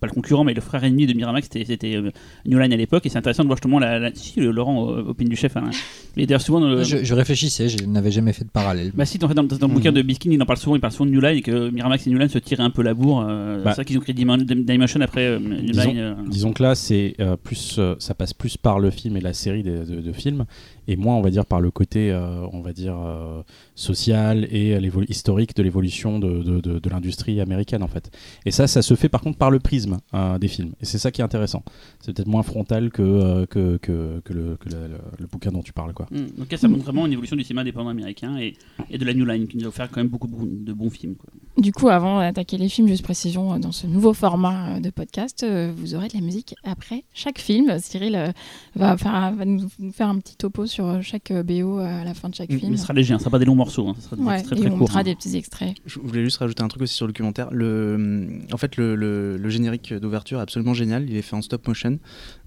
pas 0.00 0.06
le 0.08 0.12
concurrent, 0.12 0.44
mais 0.44 0.52
le 0.52 0.60
frère 0.60 0.82
ennemi 0.84 1.06
de 1.06 1.12
Miramax, 1.14 1.46
c'était, 1.50 1.64
c'était 1.64 1.96
euh, 1.96 2.10
New 2.44 2.58
Line 2.58 2.72
à 2.72 2.76
l'époque. 2.76 3.06
Et 3.06 3.08
c'est 3.08 3.18
intéressant 3.18 3.44
de 3.44 3.48
voir 3.48 3.56
justement 3.56 3.78
la, 3.78 3.98
la- 3.98 4.14
si 4.14 4.40
le 4.40 4.50
Laurent 4.50 4.90
euh, 4.90 5.02
opine 5.08 5.28
du 5.28 5.36
chef. 5.36 5.56
Hein. 5.56 5.70
Et 6.16 6.26
d'ailleurs 6.26 6.40
souvent 6.42 6.60
dans 6.60 6.68
le, 6.68 6.82
Je, 6.82 7.04
je 7.04 7.14
réfléchissais, 7.14 7.68
je 7.68 7.84
n'avais 7.84 8.10
jamais 8.10 8.32
fait 8.32 8.44
de 8.44 8.50
parallèle. 8.50 8.90
bah 8.94 9.04
si, 9.06 9.18
en 9.22 9.28
fait, 9.28 9.34
dans, 9.34 9.44
dans 9.44 9.68
le 9.68 9.72
bouquin 9.74 9.92
de 9.92 10.02
Biskin, 10.02 10.30
il 10.32 10.42
en 10.42 10.46
parle 10.46 10.58
souvent, 10.58 10.76
il 10.76 10.80
parle 10.80 10.92
souvent 10.92 11.06
de 11.06 11.10
New 11.12 11.20
Line 11.20 11.38
et 11.38 11.42
que 11.42 11.70
Miramax 11.70 12.06
et 12.06 12.10
New 12.10 12.18
Line 12.18 12.28
se 12.28 12.38
tiraient 12.38 12.62
un 12.64 12.70
peu 12.70 12.82
la 12.82 12.94
bourre. 12.94 13.24
euh, 13.26 13.62
Bah. 13.62 13.70
c'est 13.70 13.76
ça 13.76 13.84
qu'ils 13.84 13.96
ont 13.98 14.00
créé 14.00 14.14
Dimen- 14.14 14.44
Dimension 14.44 15.00
après 15.00 15.26
euh, 15.26 15.38
New 15.38 15.70
Disons- 15.72 15.84
Line. 15.88 15.98
euh, 15.98 16.14
Disons 16.28 16.52
que 16.52 16.62
là, 16.62 16.74
c'est 16.74 17.14
euh, 17.20 17.36
plus, 17.36 17.76
euh, 17.78 17.94
ça 17.98 18.14
passe 18.14 18.34
plus 18.34 18.56
par 18.56 18.80
le 18.80 18.90
film 18.90 19.16
et 19.16 19.20
la 19.20 19.32
série 19.32 19.62
de, 19.62 19.84
de- 19.84 20.00
de 20.00 20.12
films, 20.12 20.44
et 20.88 20.96
moins, 20.96 21.16
on 21.16 21.22
va 21.22 21.30
dire, 21.30 21.46
par 21.46 21.60
le 21.60 21.70
côté, 21.70 22.10
euh, 22.10 22.46
on 22.52 22.60
va 22.60 22.72
dire, 22.72 22.96
euh, 22.98 23.42
social 23.74 24.44
et 24.50 24.78
historique 25.08 25.54
de 25.56 25.62
l'évolution 25.62 26.18
de, 26.18 26.42
de- 26.42 26.60
de- 26.60 26.78
de 26.78 26.90
l'industrie 26.90 27.40
américaine, 27.40 27.82
en 27.82 27.88
fait. 27.88 28.10
Et 28.44 28.50
ça, 28.50 28.66
ça 28.66 28.82
se 28.82 28.94
fait 28.94 29.08
par 29.08 29.20
contre 29.20 29.38
par 29.38 29.50
le 29.50 29.58
prisme 29.58 29.98
euh, 30.14 30.38
des 30.38 30.48
films. 30.48 30.72
Et 30.80 30.84
c'est 30.84 30.98
ça 30.98 31.10
qui 31.10 31.20
est 31.20 31.24
intéressant. 31.24 31.62
C'est 32.00 32.12
peut-être 32.14 32.28
moins 32.28 32.42
frontal 32.42 32.90
que, 32.90 33.02
euh, 33.02 33.46
que, 33.46 33.76
que, 33.78 34.20
que 34.24 34.32
le, 34.32 34.56
que 34.56 34.68
le- 34.68 34.88
le- 34.88 34.98
le 35.18 35.26
bouquin 35.26 35.50
dont 35.50 35.62
tu 35.62 35.72
parles, 35.72 35.92
quoi. 35.92 36.06
hum, 36.14 36.26
Donc 36.38 36.50
là, 36.50 36.58
ça 36.58 36.68
montre 36.68 36.84
vraiment 36.84 37.06
une 37.06 37.12
évolution 37.12 37.36
du 37.36 37.42
cinéma 37.44 37.62
indépendant 37.62 37.90
américain 37.90 38.36
et, 38.38 38.54
et 38.90 38.98
de 38.98 39.04
la 39.04 39.14
New 39.14 39.24
Line 39.24 39.46
qui 39.48 39.56
nous 39.58 39.64
a 39.64 39.68
offert 39.68 39.90
quand 39.90 40.00
même 40.00 40.08
beaucoup 40.08 40.28
de 40.28 40.72
bons, 40.72 40.90
films. 40.90 41.16
Quoi. 41.16 41.30
Du 41.62 41.72
coup, 41.72 41.88
avant 41.88 42.20
d'attaquer 42.20 42.58
les 42.58 42.68
films, 42.68 42.86
juste 42.88 43.02
précision, 43.02 43.58
dans 43.58 43.72
ce 43.72 43.86
nouveau 43.86 44.12
format 44.12 44.78
de 44.80 44.90
podcast, 44.90 45.44
vous 45.76 45.94
aurez 45.94 46.08
de 46.08 46.14
la 46.14 46.20
musique 46.20 46.54
après 46.64 47.04
chaque 47.12 47.38
film. 47.38 47.78
Cyril 47.78 48.32
va, 48.74 48.96
faire, 48.96 49.32
va 49.34 49.44
nous 49.44 49.66
nous 49.78 49.92
faire 49.92 50.08
un 50.08 50.18
petit 50.18 50.36
topo 50.36 50.66
sur 50.66 50.75
euh, 50.84 51.00
chaque 51.02 51.30
euh, 51.30 51.42
BO 51.42 51.78
à 51.78 52.04
la 52.04 52.12
fin 52.14 52.28
de 52.28 52.34
chaque 52.34 52.50
Mais 52.50 52.58
film. 52.58 52.76
ce 52.76 52.82
sera 52.82 52.92
léger, 52.92 53.14
hein, 53.14 53.18
ce 53.18 53.24
sera 53.24 53.30
pas 53.30 53.38
des 53.38 53.44
longs 53.44 53.54
morceaux, 53.54 53.88
hein, 53.88 53.94
ce 53.98 54.04
sera 54.06 54.16
des 54.16 54.22
Ouais, 54.22 54.34
extraits 54.38 54.58
très 54.58 54.66
on 54.68 54.70
courts. 54.72 54.80
mettra 54.80 55.00
hein. 55.00 55.02
des 55.04 55.14
petits 55.14 55.36
extraits. 55.36 55.74
Je 55.86 55.98
voulais 56.00 56.22
juste 56.24 56.38
rajouter 56.38 56.62
un 56.62 56.68
truc 56.68 56.82
aussi 56.82 56.94
sur 56.94 57.06
le 57.06 57.12
documentaire. 57.12 57.48
Le, 57.52 58.28
en 58.52 58.56
fait, 58.56 58.76
le, 58.76 58.94
le- 58.94 59.36
le 59.36 59.48
générique 59.48 59.92
d'ouverture 59.94 60.38
est 60.38 60.42
absolument 60.42 60.74
génial. 60.74 61.08
Il 61.08 61.16
est 61.16 61.22
fait 61.22 61.36
en 61.36 61.42
stop 61.42 61.66
motion 61.68 61.98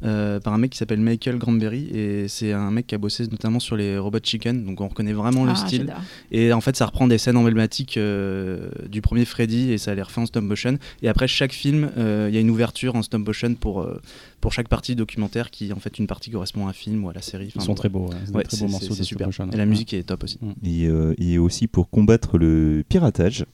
euh, 0.04 0.40
par 0.40 0.54
un 0.54 0.58
mec 0.58 0.72
qui 0.72 0.78
s'appelle 0.78 1.00
Michael 1.02 1.38
Granberry 1.38 1.86
et 1.94 2.28
c'est 2.28 2.54
un 2.54 2.72
mec 2.72 2.88
qui 2.88 2.96
a 2.96 2.98
bossé 2.98 3.28
notamment 3.28 3.60
sur 3.60 3.76
les 3.76 3.98
Robot 3.98 4.20
Chicken. 4.24 4.66
Donc 4.66 4.81
on 4.81 4.88
reconnaît 4.88 5.14
vraiment 5.14 5.46
le 5.46 5.52
Ah, 5.52 5.56
style. 5.56 5.94
Et 6.31 6.54
en 6.54 6.62
fait, 6.62 6.76
ça 6.76 6.86
reprend 6.86 7.08
des 7.08 7.18
scènes 7.18 7.38
emblématiques 7.38 7.98
euh, 7.98 8.70
du 8.88 9.02
premier 9.02 9.26
Freddy 9.26 9.72
et 9.72 9.78
ça 9.78 9.96
les 9.96 10.02
refait 10.02 10.22
en 10.22 10.26
stop 10.26 10.44
motion. 10.44 10.78
Et 11.02 11.10
après 11.10 11.28
chaque 11.28 11.54
film, 11.54 11.92
euh, 11.98 12.28
il 12.30 12.36
y 12.36 12.38
a 12.38 12.42
une 12.42 12.50
ouverture 12.50 12.96
en 12.96 13.02
stop 13.02 13.22
motion 13.26 13.54
pour 13.56 13.81
euh, 13.81 14.02
pour 14.42 14.54
chaque 14.54 14.70
partie 14.70 14.96
documentaire 14.96 15.52
qui 15.52 15.74
en 15.74 15.80
fait 15.80 16.00
une 16.00 16.08
partie 16.08 16.31
correspond 16.31 16.68
à 16.68 16.70
un 16.70 16.74
film 16.74 17.04
ou 17.04 17.10
à 17.10 17.14
la 17.14 17.22
série. 17.22 17.52
Ils 17.56 17.62
sont 17.62 17.68
bon. 17.68 17.76
très 17.76 17.90
beaux. 17.90 18.08
ouais. 18.08 18.16
C'est 18.25 18.36
Ouais, 18.36 18.44
très 18.44 18.57
de 18.66 19.04
super. 19.04 19.30
Et 19.51 19.57
la 19.57 19.66
musique 19.66 19.94
est 19.94 20.04
top 20.04 20.24
aussi. 20.24 20.39
Et, 20.63 20.88
euh, 20.88 21.13
et 21.18 21.38
aussi 21.38 21.68
pour 21.68 21.89
combattre 21.89 22.38
le 22.38 22.83
piratage, 22.88 23.45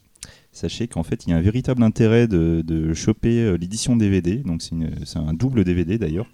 sachez 0.52 0.88
qu'en 0.88 1.04
fait 1.04 1.26
il 1.26 1.32
y 1.32 1.34
a 1.34 1.38
un 1.38 1.42
véritable 1.42 1.84
intérêt 1.84 2.28
de, 2.28 2.64
de 2.66 2.94
choper 2.94 3.42
euh, 3.42 3.58
l'édition 3.58 3.96
DVD, 3.96 4.38
donc 4.38 4.62
c'est 4.62 5.18
un 5.18 5.34
double 5.34 5.64
DVD 5.64 5.98
d'ailleurs, 5.98 6.28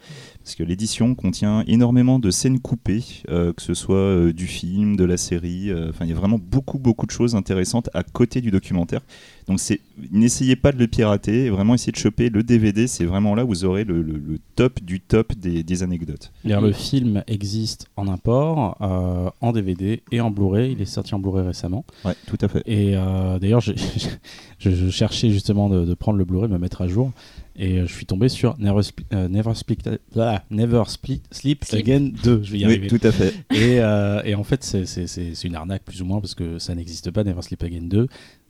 parce 0.44 0.56
que 0.56 0.64
l'édition 0.64 1.14
contient 1.16 1.64
énormément 1.68 2.20
de 2.20 2.32
scènes 2.32 2.60
coupées, 2.60 3.04
euh, 3.30 3.54
que 3.54 3.62
ce 3.62 3.74
soit 3.74 3.96
euh, 3.96 4.34
du 4.34 4.48
film, 4.48 4.96
de 4.96 5.04
la 5.04 5.18
série, 5.18 5.70
euh, 5.70 5.90
enfin 5.90 6.06
il 6.06 6.10
y 6.10 6.14
a 6.14 6.16
vraiment 6.16 6.40
beaucoup 6.42 6.80
beaucoup 6.80 7.06
de 7.06 7.12
choses 7.12 7.36
intéressantes 7.36 7.90
à 7.94 8.04
côté 8.04 8.42
du 8.42 8.50
documentaire. 8.52 9.02
Donc 9.48 9.60
n'essayez 10.12 10.56
pas 10.56 10.72
de 10.72 10.78
le 10.78 10.88
pirater, 10.88 11.50
vraiment 11.50 11.74
essayez 11.76 11.92
de 11.92 11.98
choper 11.98 12.30
le 12.30 12.44
DVD, 12.44 12.88
c'est 12.88 13.06
vraiment 13.06 13.36
là 13.36 13.44
où 13.46 13.50
vous 13.50 13.66
aurez 13.66 13.84
le, 13.84 14.02
le- 14.02 14.18
le 14.18 14.40
top 14.56 14.82
du 14.82 15.00
top 15.00 15.34
des, 15.36 15.64
des 15.64 15.84
anecdotes. 15.84 16.32
Le 16.62 16.72
film 16.74 17.24
existe 17.28 17.88
en 17.96 18.08
import, 18.08 18.78
en 19.42 19.52
DVD 19.52 20.02
et 20.12 20.22
en 20.22 20.32
Blu-ray. 20.32 20.72
Il 20.74 20.82
est 20.82 20.86
sorti 20.86 21.14
en 21.16 21.20
Blu-ray 21.20 21.46
récemment. 21.46 21.86
Ouais, 22.06 22.14
tout 22.28 22.38
à 22.42 22.48
fait. 22.48 22.64
Et 22.66 22.92
d'ailleurs, 23.42 23.62
je, 23.62 23.74
je 24.60 24.90
cherchais 24.90 25.30
justement 25.30 25.70
de, 25.70 25.86
de 25.86 25.94
prendre 25.94 26.18
le 26.18 26.26
Blu-ray, 26.26 26.48
de 26.48 26.54
me 26.54 26.60
mettre 26.60 26.82
à 26.82 26.88
jour. 26.88 27.12
Et 27.58 27.80
euh, 27.80 27.86
je 27.88 27.94
suis 27.94 28.06
tombé 28.06 28.30
sur 28.30 28.58
Never, 28.60 28.80
Spli- 28.82 29.04
euh, 29.14 29.28
Never, 29.28 29.54
Split- 29.56 29.78
ah, 30.18 30.44
Never 30.50 30.84
Split- 30.88 31.22
Sleep, 31.32 31.64
Sleep. 31.66 31.86
Again 31.88 32.12
2. 32.24 32.42
Je 32.44 32.52
vais 32.52 32.60
y 32.60 32.66
Oui, 32.66 32.72
arriver. 32.74 32.88
tout 32.88 33.00
à 33.04 33.12
fait. 33.12 33.34
Et, 33.52 33.80
euh, 33.82 34.22
et 34.24 34.36
en 34.36 34.44
fait, 34.44 34.64
c'est- 34.64 35.44
une 35.44 35.56
arnaque 35.56 35.84
plus 35.84 36.02
ou 36.02 36.06
moins 36.06 36.22
parce 36.22 36.34
que 36.36 36.60
ça 36.60 36.74
n'existe 36.76 37.12
pas, 37.12 37.24
Never 37.24 37.42
Sleep 37.42 37.62
Again 37.64 37.84
2. 37.84 38.08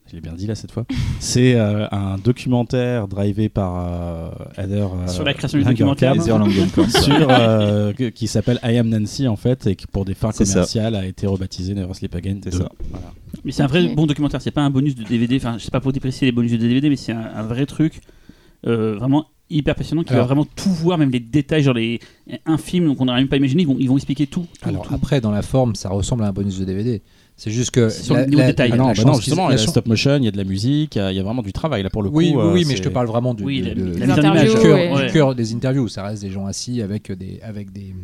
Je 0.10 0.16
l'ai 0.18 0.22
bien 0.22 0.34
dit 0.34 0.46
là 0.46 0.56
cette 0.56 0.72
fois. 0.72 0.86
C'est 1.20 1.56
euh, 1.56 1.88
un 1.92 2.18
documentaire 2.18 3.08
drivé 3.08 3.48
par 3.48 3.88
euh, 3.88 4.30
Heather 4.62 4.90
Sur 5.08 5.24
la 5.24 5.34
création 5.34 5.58
du 5.58 5.64
Langenkamp 5.64 5.94
documentaire. 5.96 6.38
Langenkamp. 6.38 6.90
sur 7.02 7.28
euh, 7.30 7.94
qui 7.94 8.28
s'appelle 8.28 8.60
I 8.64 8.78
Am 8.78 8.90
Nancy 8.90 9.28
en 9.30 9.38
fait 9.38 9.68
et 9.68 9.76
qui 9.76 9.88
pour 9.88 10.04
des 10.04 10.14
fins 10.14 10.32
ça. 10.34 10.44
commerciales 10.44 10.96
a 10.96 11.06
été 11.06 11.28
rebaptisé 11.28 11.74
Never 11.76 11.94
Sleep 11.94 12.14
Again. 12.14 12.40
C'est 12.44 12.50
2. 12.52 12.58
ça. 12.58 12.70
Voilà. 12.90 13.14
Mais 13.46 13.52
c'est 13.54 13.64
un 13.64 13.68
vrai 13.68 13.88
bon 13.96 14.06
documentaire, 14.06 14.42
c'est 14.42 14.52
pas 14.52 14.62
un 14.64 14.70
bonus 14.70 14.96
de 14.96 15.04
DVD, 15.04 15.38
enfin 15.38 15.58
je 15.58 15.64
sais 15.64 15.72
pas 15.72 15.80
pour 15.80 15.94
déprécier 15.94 16.26
les 16.28 16.32
bonus 16.34 16.52
de 16.52 16.58
DVD, 16.58 16.90
mais 16.90 16.98
c'est 16.98 17.14
un, 17.14 17.30
un 17.34 17.44
vrai 17.44 17.66
truc 17.66 18.02
euh, 18.68 18.96
vraiment 18.96 19.26
hyper 19.50 19.76
passionnant 19.76 20.04
qui 20.04 20.14
Alors- 20.14 20.24
va 20.28 20.34
vraiment 20.34 20.48
tout 20.56 20.70
voir, 20.72 20.98
même 20.98 21.12
les 21.12 21.20
détails, 21.20 21.64
genre 21.64 21.74
les 21.74 22.00
infimes, 22.46 22.86
donc 22.88 23.02
on 23.02 23.06
n'aurait 23.06 23.20
même 23.20 23.28
pas 23.28 23.38
imaginé, 23.38 23.64
ils 23.64 23.68
vont, 23.68 23.76
ils 23.80 23.90
vont 23.90 23.98
expliquer 23.98 24.26
tout. 24.28 24.46
tout, 24.62 24.70
Alors 24.70 24.88
tout. 24.88 24.94
après, 24.94 25.20
dans 25.20 25.32
la 25.32 25.42
forme, 25.42 25.76
ça 25.76 25.90
ressemble 25.90 26.24
à 26.24 26.28
un 26.28 26.32
bonus 26.32 26.58
de 26.60 26.64
DVD. 26.66 27.02
C'est 27.36 27.50
juste 27.52 27.72
que. 27.72 27.90
Sur 27.90 28.16
le 28.16 28.26
niveau 28.26 28.44
détail. 28.44 28.70
Ah 28.74 28.78
non, 28.78 28.88
la 28.90 28.94
bah 28.94 29.04
non, 29.04 29.14
justement, 29.16 29.50
il 29.50 29.54
y 29.54 29.58
la 29.58 29.62
a 29.64 29.68
stop 29.68 29.88
motion, 29.88 30.16
il 30.18 30.26
y 30.26 30.28
a 30.28 30.32
de 30.32 30.38
la 30.38 30.44
musique, 30.44 30.96
il 30.96 31.00
y 31.00 31.02
a- 31.02 31.12
il 31.12 31.18
y, 31.18 31.20
a 31.20 31.24
vraiment 31.24 31.42
du 31.42 31.52
travail 31.52 31.82
là 31.82 31.90
pour 31.90 32.04
le 32.04 32.10
coup. 32.12 32.18
Oui, 32.18 32.34
oui, 32.36 32.40
euh, 32.42 32.54
oui, 32.54 32.66
mais 32.68 32.76
je 32.76 32.84
te 32.84 32.90
parle 32.90 33.08
vraiment 33.08 33.34
du, 33.34 33.44
Oui, 33.44 33.62
la- 33.62 33.74
la 33.74 34.46
cœur, 34.46 34.94
ouais. 34.94 35.06
du 35.08 35.12
cœur 35.12 35.34
des 35.34 35.54
interviews. 35.56 35.88
Ça 35.88 36.04
reste 36.04 36.22
des 36.22 36.30
gens 36.30 36.46
assis 36.46 36.82
avec 36.84 37.12
des, 37.12 37.40
avec 37.42 37.72
des, 37.74 37.96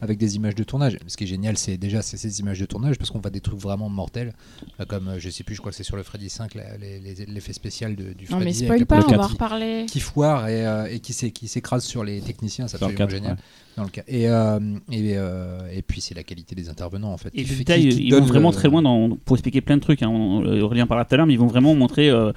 avec 0.00 0.18
des 0.18 0.36
images 0.36 0.54
de 0.54 0.62
tournage. 0.64 0.98
Ce 1.06 1.16
qui 1.16 1.24
est 1.24 1.26
génial, 1.26 1.56
c'est 1.56 1.76
déjà 1.78 2.02
c'est 2.02 2.16
ces 2.16 2.40
images 2.40 2.60
de 2.60 2.66
tournage 2.66 2.98
parce 2.98 3.10
qu'on 3.10 3.18
voit 3.20 3.30
des 3.30 3.40
trucs 3.40 3.58
vraiment 3.60 3.88
mortels, 3.88 4.34
euh, 4.80 4.84
comme 4.84 5.08
euh, 5.08 5.18
je 5.18 5.30
sais 5.30 5.42
plus, 5.44 5.54
je 5.54 5.60
crois 5.60 5.70
que 5.72 5.76
c'est 5.76 5.82
sur 5.84 5.96
le 5.96 6.02
Freddy 6.02 6.28
5, 6.28 6.54
la- 6.54 6.76
les- 6.76 6.98
les- 7.00 7.26
l'effet 7.26 7.52
spécial 7.52 7.96
de- 7.96 8.12
du 8.12 8.26
Non, 8.30 8.36
mais 8.38 8.44
Freddy 8.52 8.54
spoil 8.58 8.72
avec 8.76 8.88
pas, 8.88 9.04
on 9.06 9.10
va 9.16 9.26
qui- 9.26 9.32
reparler. 9.32 9.86
qui 9.88 10.00
foire 10.00 10.48
et, 10.48 10.66
euh, 10.66 10.86
et 10.90 11.00
qui 11.00 11.12
s'é- 11.12 11.30
qui 11.30 11.48
s'écrase 11.48 11.84
sur 11.84 12.04
les 12.04 12.20
techniciens, 12.20 12.68
c'est 12.68 12.76
absolument 12.76 12.98
cadre, 12.98 13.10
génial. 13.10 13.32
ouais. 13.32 13.38
Dans 13.76 13.82
le 13.84 13.90
cas. 13.90 14.02
Et, 14.08 14.28
euh, 14.28 14.58
et, 14.90 15.16
euh, 15.18 15.68
et 15.72 15.82
puis 15.82 16.00
c'est 16.00 16.14
la 16.14 16.22
qualité 16.22 16.54
des 16.54 16.68
intervenants 16.70 17.12
en 17.12 17.18
fait. 17.18 17.30
Et 17.34 17.42
le 17.42 17.46
fait- 17.46 17.54
détail, 17.56 17.88
qui- 17.88 17.96
qui 17.96 18.06
ils 18.06 18.14
vont 18.14 18.22
vraiment 18.22 18.48
le- 18.50 18.54
très 18.56 18.68
loin 18.68 18.80
dans, 18.82 19.16
pour 19.16 19.36
expliquer 19.36 19.60
plein 19.60 19.76
de 19.76 19.82
trucs. 19.82 20.02
Hein. 20.02 20.08
On- 20.08 20.44
Aurélien 20.62 20.86
parlait 20.86 21.04
tout 21.04 21.14
à 21.14 21.16
l'heure, 21.18 21.26
mais 21.26 21.34
ils 21.34 21.38
vont 21.38 21.46
vraiment 21.46 21.74
montrer. 21.74 22.08
Euh, 22.08 22.32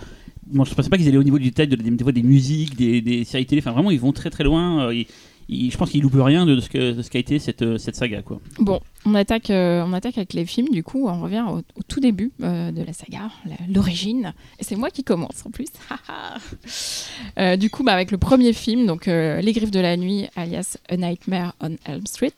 moi, 0.52 0.66
je 0.68 0.74
pensais 0.74 0.90
pas 0.90 0.98
qu'ils 0.98 1.08
allaient 1.08 1.18
au 1.18 1.24
niveau 1.24 1.38
du 1.40 1.46
détail 1.46 1.68
de, 1.68 1.76
des, 1.78 1.92
des 1.92 2.04
fois 2.04 2.12
des 2.12 2.24
musiques, 2.24 2.76
des, 2.76 3.02
des 3.02 3.24
séries 3.24 3.46
télé. 3.46 3.62
Enfin, 3.62 3.72
vraiment, 3.72 3.92
ils 3.92 4.00
vont 4.00 4.12
très 4.12 4.30
très 4.30 4.44
loin. 4.44 4.88
Euh, 4.88 4.94
ils- 4.94 5.06
je 5.50 5.78
pense 5.78 5.90
qu'ils 5.90 6.02
loupent 6.04 6.14
rien 6.22 6.46
de, 6.46 6.60
ce 6.60 6.70
que 6.70 7.02
ce 7.02 7.10
qu'a 7.10 7.20
été 7.20 7.40
cette, 7.40 7.62
euh, 7.64 7.78
cette 7.78 7.96
saga, 7.96 8.22
quoi. 8.22 8.40
Bon, 8.60 8.80
on 9.06 9.16
attaque, 9.16 9.50
euh, 9.50 9.84
on 9.86 9.94
attaque 9.94 10.18
avec 10.18 10.34
les 10.34 10.46
films, 10.46 10.70
du 10.70 10.84
coup, 10.84 11.08
on 11.08 11.22
revient 11.22 11.44
au, 11.50 11.62
tout 11.88 12.00
début 12.00 12.32
euh, 12.44 12.72
de 12.72 12.84
la 12.84 12.94
saga, 12.94 13.32
l'origine. 13.74 14.34
Et 14.60 14.64
c'est 14.64 14.76
moi 14.76 14.90
qui 14.92 15.04
commence 15.04 15.44
en 15.46 15.50
plus. 15.52 15.68
Du 17.58 17.70
coup, 17.70 17.84
bah, 17.84 17.94
avec 17.94 18.12
le 18.12 18.18
premier 18.18 18.54
film, 18.54 18.86
donc 18.86 19.06
Les 19.08 19.54
Griffes 19.54 19.72
de 19.72 19.80
la 19.80 19.96
Nuit, 19.98 20.28
alias 20.36 20.78
A 20.90 20.98
Nightmare 20.98 21.56
on 21.62 21.76
Elm 21.86 22.06
Street, 22.06 22.34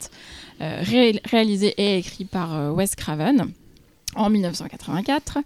ré- 0.60 1.22
réalisé 1.30 1.74
et 1.78 1.98
écrit 1.98 2.26
par 2.26 2.74
Wes 2.76 2.96
Craven. 2.96 3.52
en 4.16 4.30
1984. 4.30 5.40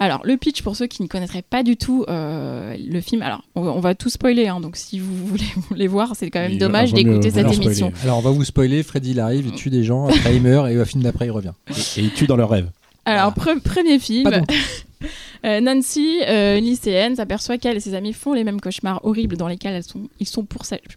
Alors, 0.00 0.20
le 0.24 0.36
pitch, 0.36 0.62
pour 0.62 0.76
ceux 0.76 0.86
qui 0.86 1.02
ne 1.02 1.08
connaîtraient 1.08 1.42
pas 1.42 1.62
du 1.64 1.76
tout 1.76 2.04
euh, 2.08 2.76
le 2.78 3.00
film, 3.00 3.20
alors 3.22 3.42
on, 3.56 3.62
on 3.62 3.80
va 3.80 3.94
tout 3.96 4.08
spoiler, 4.10 4.46
hein, 4.46 4.60
donc 4.60 4.76
si 4.76 5.00
vous 5.00 5.26
voulez, 5.26 5.44
voulez 5.70 5.88
voir, 5.88 6.14
c'est 6.14 6.30
quand 6.30 6.38
même 6.40 6.52
Il 6.52 6.58
dommage 6.58 6.92
d'écouter 6.94 7.30
cette 7.30 7.46
spoiler. 7.48 7.64
émission. 7.66 7.92
Alors 8.04 8.18
on 8.18 8.22
va 8.22 8.30
vous 8.30 8.44
spoiler, 8.44 8.82
Freddy 8.84 9.10
il 9.10 9.20
arrive, 9.20 9.46
il 9.46 9.52
tue 9.52 9.70
des 9.70 9.82
gens, 9.82 10.06
après 10.06 10.36
il 10.36 10.42
meurt 10.42 10.68
et 10.70 10.78
au 10.78 10.84
film 10.84 11.02
d'après 11.02 11.26
il 11.26 11.30
revient. 11.32 11.52
Et 11.96 12.00
ils 12.00 12.12
tuent 12.12 12.28
dans 12.28 12.36
leur 12.36 12.48
rêve. 12.50 12.70
Alors, 13.04 13.32
pre- 13.32 13.58
premier 13.60 13.98
film, 13.98 14.30
euh, 15.46 15.60
Nancy, 15.60 16.18
euh, 16.28 16.60
lycéenne, 16.60 17.16
s'aperçoit 17.16 17.56
qu'elle 17.56 17.76
et 17.76 17.80
ses 17.80 17.94
amis 17.94 18.12
font 18.12 18.34
les 18.34 18.44
mêmes 18.44 18.60
cauchemars 18.60 19.00
horribles 19.04 19.36
dans 19.38 19.48
lesquels 19.48 19.72
elles 19.74 19.82
sont, 19.82 20.08
ils 20.20 20.28
sont 20.28 20.46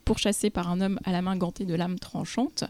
pourchassés 0.04 0.50
par 0.50 0.70
un 0.70 0.82
homme 0.82 1.00
à 1.06 1.12
la 1.12 1.22
main 1.22 1.38
gantée 1.38 1.64
de 1.66 1.74
lames 1.74 1.98
tranchantes. 2.00 2.66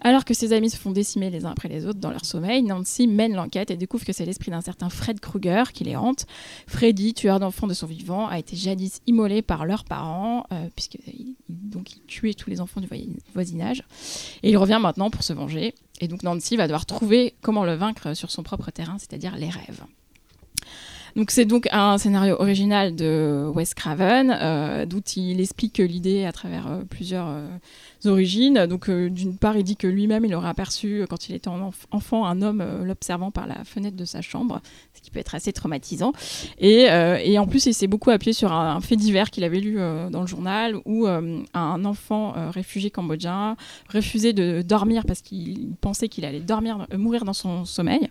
Alors 0.00 0.24
que 0.24 0.34
ses 0.34 0.52
amis 0.52 0.70
se 0.70 0.76
font 0.76 0.90
décimer 0.90 1.30
les 1.30 1.44
uns 1.44 1.50
après 1.50 1.68
les 1.68 1.86
autres 1.86 1.98
dans 1.98 2.10
leur 2.10 2.24
sommeil, 2.24 2.62
Nancy 2.62 3.06
mène 3.06 3.34
l'enquête 3.34 3.70
et 3.70 3.76
découvre 3.76 4.04
que 4.04 4.12
c'est 4.12 4.24
l'esprit 4.24 4.50
d'un 4.50 4.60
certain 4.60 4.88
Fred 4.88 5.20
Krueger 5.20 5.72
qui 5.72 5.84
les 5.84 5.96
hante. 5.96 6.26
Freddy, 6.66 7.14
tueur 7.14 7.40
d'enfants 7.40 7.66
de 7.66 7.74
son 7.74 7.86
vivant, 7.86 8.26
a 8.28 8.38
été 8.38 8.56
jadis 8.56 9.00
immolé 9.06 9.42
par 9.42 9.66
leurs 9.66 9.84
parents, 9.84 10.46
euh, 10.52 10.68
puisqu'il 10.74 11.36
donc 11.48 11.92
il 11.92 12.02
tuait 12.06 12.34
tous 12.34 12.50
les 12.50 12.60
enfants 12.60 12.80
du 12.80 12.88
voisinage. 13.34 13.82
Et 14.42 14.50
il 14.50 14.56
revient 14.56 14.78
maintenant 14.80 15.10
pour 15.10 15.22
se 15.22 15.32
venger. 15.32 15.74
Et 16.00 16.08
donc 16.08 16.22
Nancy 16.22 16.56
va 16.56 16.66
devoir 16.66 16.86
trouver 16.86 17.34
comment 17.40 17.64
le 17.64 17.74
vaincre 17.74 18.14
sur 18.14 18.30
son 18.30 18.42
propre 18.42 18.70
terrain, 18.70 18.98
c'est-à-dire 18.98 19.36
les 19.36 19.50
rêves. 19.50 19.84
Donc 21.18 21.32
c'est 21.32 21.46
donc 21.46 21.66
un 21.72 21.98
scénario 21.98 22.36
original 22.38 22.94
de 22.94 23.50
Wes 23.52 23.74
Craven, 23.74 24.30
euh, 24.40 24.86
d'où 24.86 25.00
il 25.16 25.40
explique 25.40 25.78
l'idée 25.78 26.24
à 26.24 26.30
travers 26.30 26.68
euh, 26.68 26.84
plusieurs 26.88 27.26
euh, 27.28 27.48
origines. 28.04 28.66
Donc 28.66 28.88
euh, 28.88 29.10
d'une 29.10 29.36
part, 29.36 29.56
il 29.56 29.64
dit 29.64 29.74
que 29.74 29.88
lui-même, 29.88 30.24
il 30.24 30.32
aurait 30.36 30.48
aperçu 30.48 31.04
quand 31.10 31.28
il 31.28 31.34
était 31.34 31.48
en 31.48 31.70
enf- 31.70 31.86
enfant 31.90 32.24
un 32.24 32.40
homme 32.40 32.64
l'observant 32.84 33.32
par 33.32 33.48
la 33.48 33.64
fenêtre 33.64 33.96
de 33.96 34.04
sa 34.04 34.22
chambre, 34.22 34.60
ce 34.94 35.00
qui 35.00 35.10
peut 35.10 35.18
être 35.18 35.34
assez 35.34 35.52
traumatisant. 35.52 36.12
Et, 36.60 36.88
en 36.88 37.46
plus, 37.48 37.66
il 37.66 37.74
s'est 37.74 37.88
beaucoup 37.88 38.10
appuyé 38.10 38.32
sur 38.32 38.52
un, 38.52 38.76
un 38.76 38.80
fait 38.80 38.94
divers 38.94 39.32
qu'il 39.32 39.42
avait 39.42 39.58
lu 39.58 39.74
dans 40.12 40.20
le 40.20 40.28
journal 40.28 40.76
où 40.84 41.08
un 41.08 41.84
enfant 41.84 42.34
réfugié 42.52 42.90
cambodgien 42.90 43.56
refusait 43.92 44.32
de 44.32 44.62
dormir 44.62 45.02
parce 45.04 45.20
qu'il 45.20 45.70
pensait 45.80 46.08
qu'il 46.08 46.24
allait 46.24 46.38
dormir, 46.38 46.86
mourir 46.96 47.24
dans 47.24 47.32
son 47.32 47.64
sommeil 47.64 48.08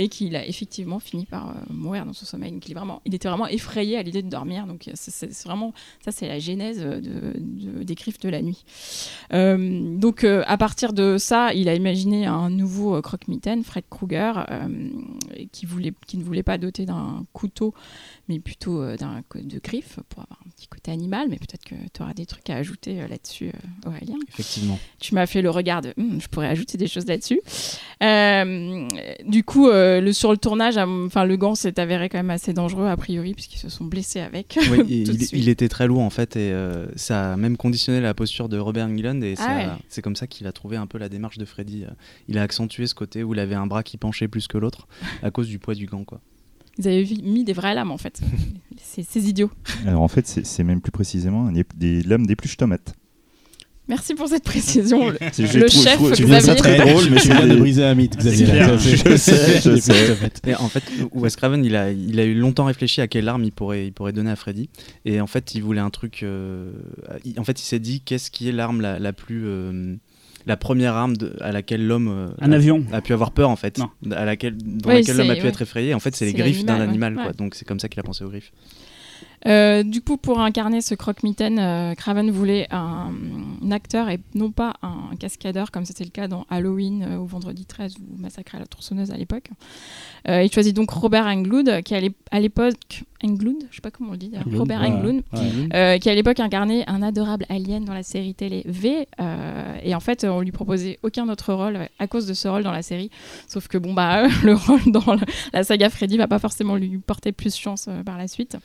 et 0.00 0.08
qu'il 0.08 0.34
a 0.34 0.46
effectivement 0.46 0.98
fini 0.98 1.26
par 1.26 1.50
euh, 1.50 1.52
mourir 1.68 2.06
dans 2.06 2.14
son 2.14 2.24
sommeil. 2.24 2.58
Il, 3.04 3.14
était 3.14 3.28
vraiment 3.28 3.46
effrayé 3.48 3.98
à 3.98 4.02
l'idée 4.02 4.22
de 4.22 4.30
dormir. 4.30 4.66
Donc 4.66 4.88
euh, 4.88 4.92
c'est- 4.94 5.44
vraiment 5.44 5.74
ça, 6.02 6.10
c'est 6.10 6.26
la 6.26 6.38
genèse 6.38 6.80
euh, 6.80 7.00
de, 7.02 7.38
de- 7.38 7.82
des 7.82 7.94
griffes 7.94 8.18
de 8.18 8.30
la 8.30 8.40
nuit. 8.40 8.64
Donc 9.30 10.24
à 10.24 10.56
partir 10.56 10.94
de 10.94 11.18
ça, 11.18 11.52
il 11.52 11.68
a 11.68 11.74
imaginé 11.74 12.24
un 12.24 12.48
nouveau 12.48 13.00
croque-mitaine, 13.02 13.62
Fred 13.62 13.84
Krueger, 13.90 14.46
qui 15.52 15.66
ne 16.16 16.22
voulait 16.24 16.42
pas 16.42 16.56
doter 16.56 16.86
d'un 16.86 17.26
couteau, 17.34 17.74
mais 18.30 18.38
plutôt 18.38 18.80
euh, 18.80 18.96
d'un 18.96 19.22
de 19.34 19.58
griffes 19.58 19.98
pour 20.08 20.22
avoir 20.22 20.38
un 20.46 20.50
petit 20.50 20.68
côté 20.68 20.90
animal. 20.92 21.26
Mais 21.28 21.36
peut-être 21.36 21.64
que 21.64 21.74
tu 21.92 22.00
auras 22.02 22.14
des 22.14 22.24
trucs 22.26 22.48
à 22.48 22.54
ajouter 22.56 23.00
euh, 23.02 23.08
là-dessus, 23.08 23.48
euh, 23.48 23.88
Aurélien 23.88 24.16
Effectivement. 24.28 24.78
tu 25.00 25.14
m'as 25.14 25.26
fait 25.26 25.42
le 25.42 25.50
regard 25.50 25.82
de 25.82 25.92
Hum, 25.98 26.20
je 26.20 26.28
pourrais 26.28 26.46
ajouter 26.46 26.78
des 26.78 26.86
choses 26.86 27.06
là-dessus. 27.06 27.40
Euh, 28.02 28.88
du 29.26 29.44
coup, 29.44 29.68
euh, 29.68 30.00
le, 30.00 30.12
sur 30.12 30.30
le 30.30 30.38
tournage, 30.38 30.78
enfin 30.78 31.24
le 31.24 31.36
gant 31.36 31.54
s'est 31.54 31.78
avéré 31.78 32.08
quand 32.08 32.18
même 32.18 32.30
assez 32.30 32.52
dangereux 32.52 32.86
a 32.86 32.96
priori 32.96 33.34
puisqu'ils 33.34 33.58
se 33.58 33.68
sont 33.68 33.84
blessés 33.84 34.20
avec. 34.20 34.58
Oui, 34.70 34.78
de 35.04 35.12
il, 35.12 35.26
suite. 35.26 35.30
il 35.32 35.48
était 35.48 35.68
très 35.68 35.86
lourd 35.86 36.00
en 36.00 36.10
fait 36.10 36.36
et 36.36 36.52
euh, 36.52 36.86
ça 36.96 37.32
a 37.32 37.36
même 37.36 37.56
conditionné 37.56 38.00
la 38.00 38.14
posture 38.14 38.48
de 38.48 38.58
Robert 38.58 38.86
Englund 38.86 39.22
et 39.24 39.34
Ah 39.38 39.56
ouais. 39.56 39.66
c'est 39.88 40.02
comme 40.02 40.16
ça 40.16 40.26
qu'il 40.26 40.46
a 40.46 40.52
trouvé 40.52 40.76
un 40.76 40.86
peu 40.86 40.98
la 40.98 41.08
démarche 41.08 41.38
de 41.38 41.44
Freddy. 41.44 41.84
Il 42.28 42.38
a 42.38 42.42
accentué 42.42 42.86
ce 42.86 42.94
côté 42.94 43.22
où 43.24 43.34
il 43.34 43.40
avait 43.40 43.54
un 43.56 43.66
bras 43.66 43.82
qui 43.82 43.96
penchait 43.96 44.28
plus 44.28 44.46
que 44.46 44.56
l'autre 44.58 44.86
à 45.22 45.30
cause 45.30 45.48
du 45.48 45.58
poids 45.58 45.74
du 45.74 45.86
gant 45.86 46.04
quoi. 46.04 46.20
Ils 46.80 46.88
avaient 46.88 47.06
mis 47.22 47.44
des 47.44 47.52
vraies 47.52 47.74
lames 47.74 47.90
en 47.92 47.98
fait. 47.98 48.20
C'est 48.82 49.02
ces 49.04 49.28
idiots. 49.28 49.50
Alors 49.86 50.02
en 50.02 50.08
fait, 50.08 50.26
c'est 50.26 50.64
même 50.64 50.80
plus 50.80 50.90
précisément 50.90 51.52
des, 51.52 51.64
des 51.76 52.02
lames 52.02 52.26
d'épluche 52.26 52.56
tomate. 52.56 52.94
Merci 53.88 54.14
pour 54.14 54.28
cette 54.28 54.44
précision. 54.44 55.10
Le- 55.10 55.18
C'est- 55.32 55.46
je 55.46 55.58
Le 55.58 55.66
je 55.68 55.72
chef, 55.72 55.94
trouve- 55.94 56.14
je 56.14 56.22
Xavier. 56.24 56.40
ça 56.40 56.54
très 56.54 56.76
drôle, 56.78 57.04
mais 57.10 57.20
tu 57.20 57.28
c'est 57.28 57.34
viens 57.36 57.46
de 57.46 57.56
briser 57.56 57.84
un 57.84 57.94
mythe, 57.94 58.16
Xavier. 58.16 58.46
Je 58.78 59.16
sais, 59.16 59.60
je 59.60 59.76
sais. 59.76 60.16
Et 60.46 60.54
en 60.54 60.68
fait, 60.68 60.82
Wes 61.12 61.34
Craven, 61.36 61.64
il 61.64 61.74
a, 61.76 61.90
il 61.90 62.18
a 62.20 62.24
eu 62.24 62.34
longtemps 62.34 62.64
réfléchi 62.66 63.00
à 63.00 63.06
quelle 63.08 63.28
arme 63.28 63.42
il 63.44 63.52
pourrait, 63.52 63.86
il 63.86 63.92
pourrait 63.92 64.12
donner 64.12 64.30
à 64.30 64.36
Freddy. 64.36 64.70
Et 65.04 65.20
en 65.20 65.26
fait, 65.26 65.54
il 65.54 65.62
voulait 65.62 65.80
un 65.80 65.90
truc. 65.90 66.22
euh, 66.22 66.70
il- 67.24 67.38
en 67.40 67.44
fait, 67.44 67.60
il 67.60 67.64
s'est 67.64 67.80
dit 67.80 68.00
qu'est-ce 68.00 68.30
qui 68.30 68.48
est 68.48 68.52
l'arme 68.52 68.80
la, 68.80 68.98
la 68.98 69.12
plus. 69.12 69.42
euh, 69.46 69.94
la 70.50 70.56
première 70.56 70.94
arme 70.96 71.16
de- 71.16 71.34
à 71.40 71.52
laquelle 71.52 71.86
l'homme 71.86 72.08
euh, 72.08 72.28
Un 72.40 72.50
a, 72.52 72.56
avion. 72.56 72.84
a 72.92 73.00
pu 73.00 73.12
avoir 73.12 73.30
peur 73.30 73.48
en 73.50 73.56
fait, 73.56 73.78
Non. 73.78 73.88
à 74.14 74.24
laquelle, 74.24 74.56
dans 74.56 74.90
Oui, 74.90 74.96
laquelle 74.96 75.16
l'homme 75.16 75.30
a 75.30 75.36
pu 75.36 75.42
ouais. 75.42 75.48
être 75.48 75.62
effrayé. 75.62 75.94
En 75.94 76.00
fait, 76.00 76.14
c'est 76.16 76.26
les 76.26 76.32
griffes 76.34 76.64
d'un 76.64 76.80
animal, 76.80 77.16
ouais. 77.16 77.22
quoi. 77.22 77.32
Donc 77.32 77.54
c'est 77.54 77.64
comme 77.64 77.78
ça 77.78 77.88
qu'il 77.88 78.00
a 78.00 78.02
pensé 78.02 78.24
aux 78.24 78.28
griffes. 78.28 78.52
Euh, 79.46 79.82
du 79.82 80.02
coup, 80.02 80.16
pour 80.18 80.40
incarner 80.40 80.82
ce 80.82 80.94
croque-mitaine, 80.94 81.58
euh, 81.58 81.94
Craven 81.94 82.30
voulait 82.30 82.66
un, 82.70 83.10
un 83.64 83.70
acteur 83.70 84.10
et 84.10 84.20
non 84.34 84.50
pas 84.50 84.74
un 84.82 85.16
cascadeur, 85.18 85.70
comme 85.70 85.86
c'était 85.86 86.04
le 86.04 86.10
cas 86.10 86.28
dans 86.28 86.44
Halloween 86.50 87.02
euh, 87.08 87.16
ou 87.16 87.26
Vendredi 87.26 87.64
13 87.64 87.94
ou 87.98 88.20
Massacre 88.20 88.56
à 88.56 88.58
la 88.58 88.66
tronçonneuse 88.66 89.10
à 89.10 89.16
l'époque. 89.16 89.48
Euh, 90.28 90.42
il 90.42 90.52
choisit 90.52 90.76
donc 90.76 90.90
Robert 90.90 91.24
Englund, 91.26 91.82
qui 91.82 91.94
à 91.94 92.00
l'ép- 92.00 92.16
à 92.30 92.38
l'époque. 92.40 93.04
Englund 93.22 93.64
Je 93.70 93.76
sais 93.76 93.80
pas 93.82 93.90
comment 93.90 94.10
on 94.10 94.12
le 94.12 94.18
dit. 94.18 94.32
Englund, 94.34 94.58
Robert. 94.58 94.82
Englund. 94.82 95.22
Ouais. 95.34 95.40
euh, 95.74 95.98
qui 95.98 96.08
à 96.08 96.14
l'époque 96.14 96.40
incarnait 96.40 96.84
un 96.88 97.02
adorable 97.02 97.44
alien 97.50 97.84
dans 97.84 97.92
la 97.92 98.02
série 98.02 98.34
télé 98.34 98.62
V. 98.66 99.06
et 99.84 99.94
en 99.94 100.00
fait, 100.00 100.24
on 100.24 100.40
lui 100.40 100.52
proposait 100.52 100.98
aucun 101.02 101.28
autre 101.28 101.52
rôle 101.52 101.78
à 101.98 102.06
cause 102.06 102.26
de 102.26 102.32
ce 102.34 102.48
rôle 102.48 102.62
dans 102.62 102.72
la 102.72 102.80
série. 102.82 103.10
Sauf 103.46 103.68
que 103.68 103.76
bon, 103.78 103.92
bah, 103.94 104.26
le 104.42 104.54
rôle 104.54 104.80
dans 104.92 105.14
le- 105.14 105.26
la 105.52 105.64
saga 105.64 105.90
Freddy 105.90 106.16
va 106.16 106.28
pas 106.28 106.38
forcément 106.38 106.76
lui 106.76 106.96
porter 106.98 107.32
plus 107.32 107.54
chance 107.56 107.88
par 108.06 108.16
la 108.18 108.26
suite. 108.28 108.56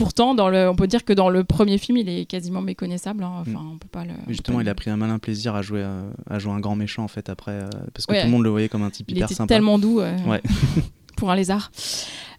Pourtant, 0.00 0.34
dans 0.34 0.48
le, 0.48 0.66
on 0.68 0.74
peut 0.74 0.86
dire 0.86 1.04
que 1.04 1.12
dans 1.12 1.28
le 1.28 1.44
premier 1.44 1.76
film, 1.76 1.98
il 1.98 2.08
est 2.08 2.24
quasiment 2.24 2.62
méconnaissable. 2.62 3.22
hein. 3.22 3.32
Enfin, 3.40 3.60
on 3.70 3.76
peut 3.76 3.86
pas 3.92 4.04
le. 4.04 4.12
on 4.12 4.24
peut 4.24 4.32
Justement, 4.32 4.60
il 4.62 4.68
a 4.70 4.74
pris 4.74 4.88
un 4.88 4.96
malin 4.96 5.18
plaisir 5.18 5.54
à 5.54 5.60
jouer, 5.60 5.82
euh, 5.82 6.10
à 6.28 6.38
jouer 6.38 6.52
un 6.52 6.60
grand 6.60 6.74
méchant 6.74 7.04
en 7.04 7.08
fait 7.08 7.28
après, 7.28 7.52
euh, 7.52 7.68
parce 7.92 8.06
que 8.06 8.12
Ouais. 8.12 8.20
tout 8.22 8.26
le 8.26 8.32
monde 8.32 8.44
le 8.44 8.48
voyait 8.50 8.70
comme 8.70 8.82
un 8.82 8.88
type 8.90 9.06
Il 9.10 9.16
hyper 9.18 9.26
était 9.26 9.34
sympa. 9.34 9.54
tellement 9.54 9.78
doux 9.78 10.00
Ouais. 10.00 10.40
pour 11.20 11.30
un 11.30 11.36
lézard. 11.36 11.70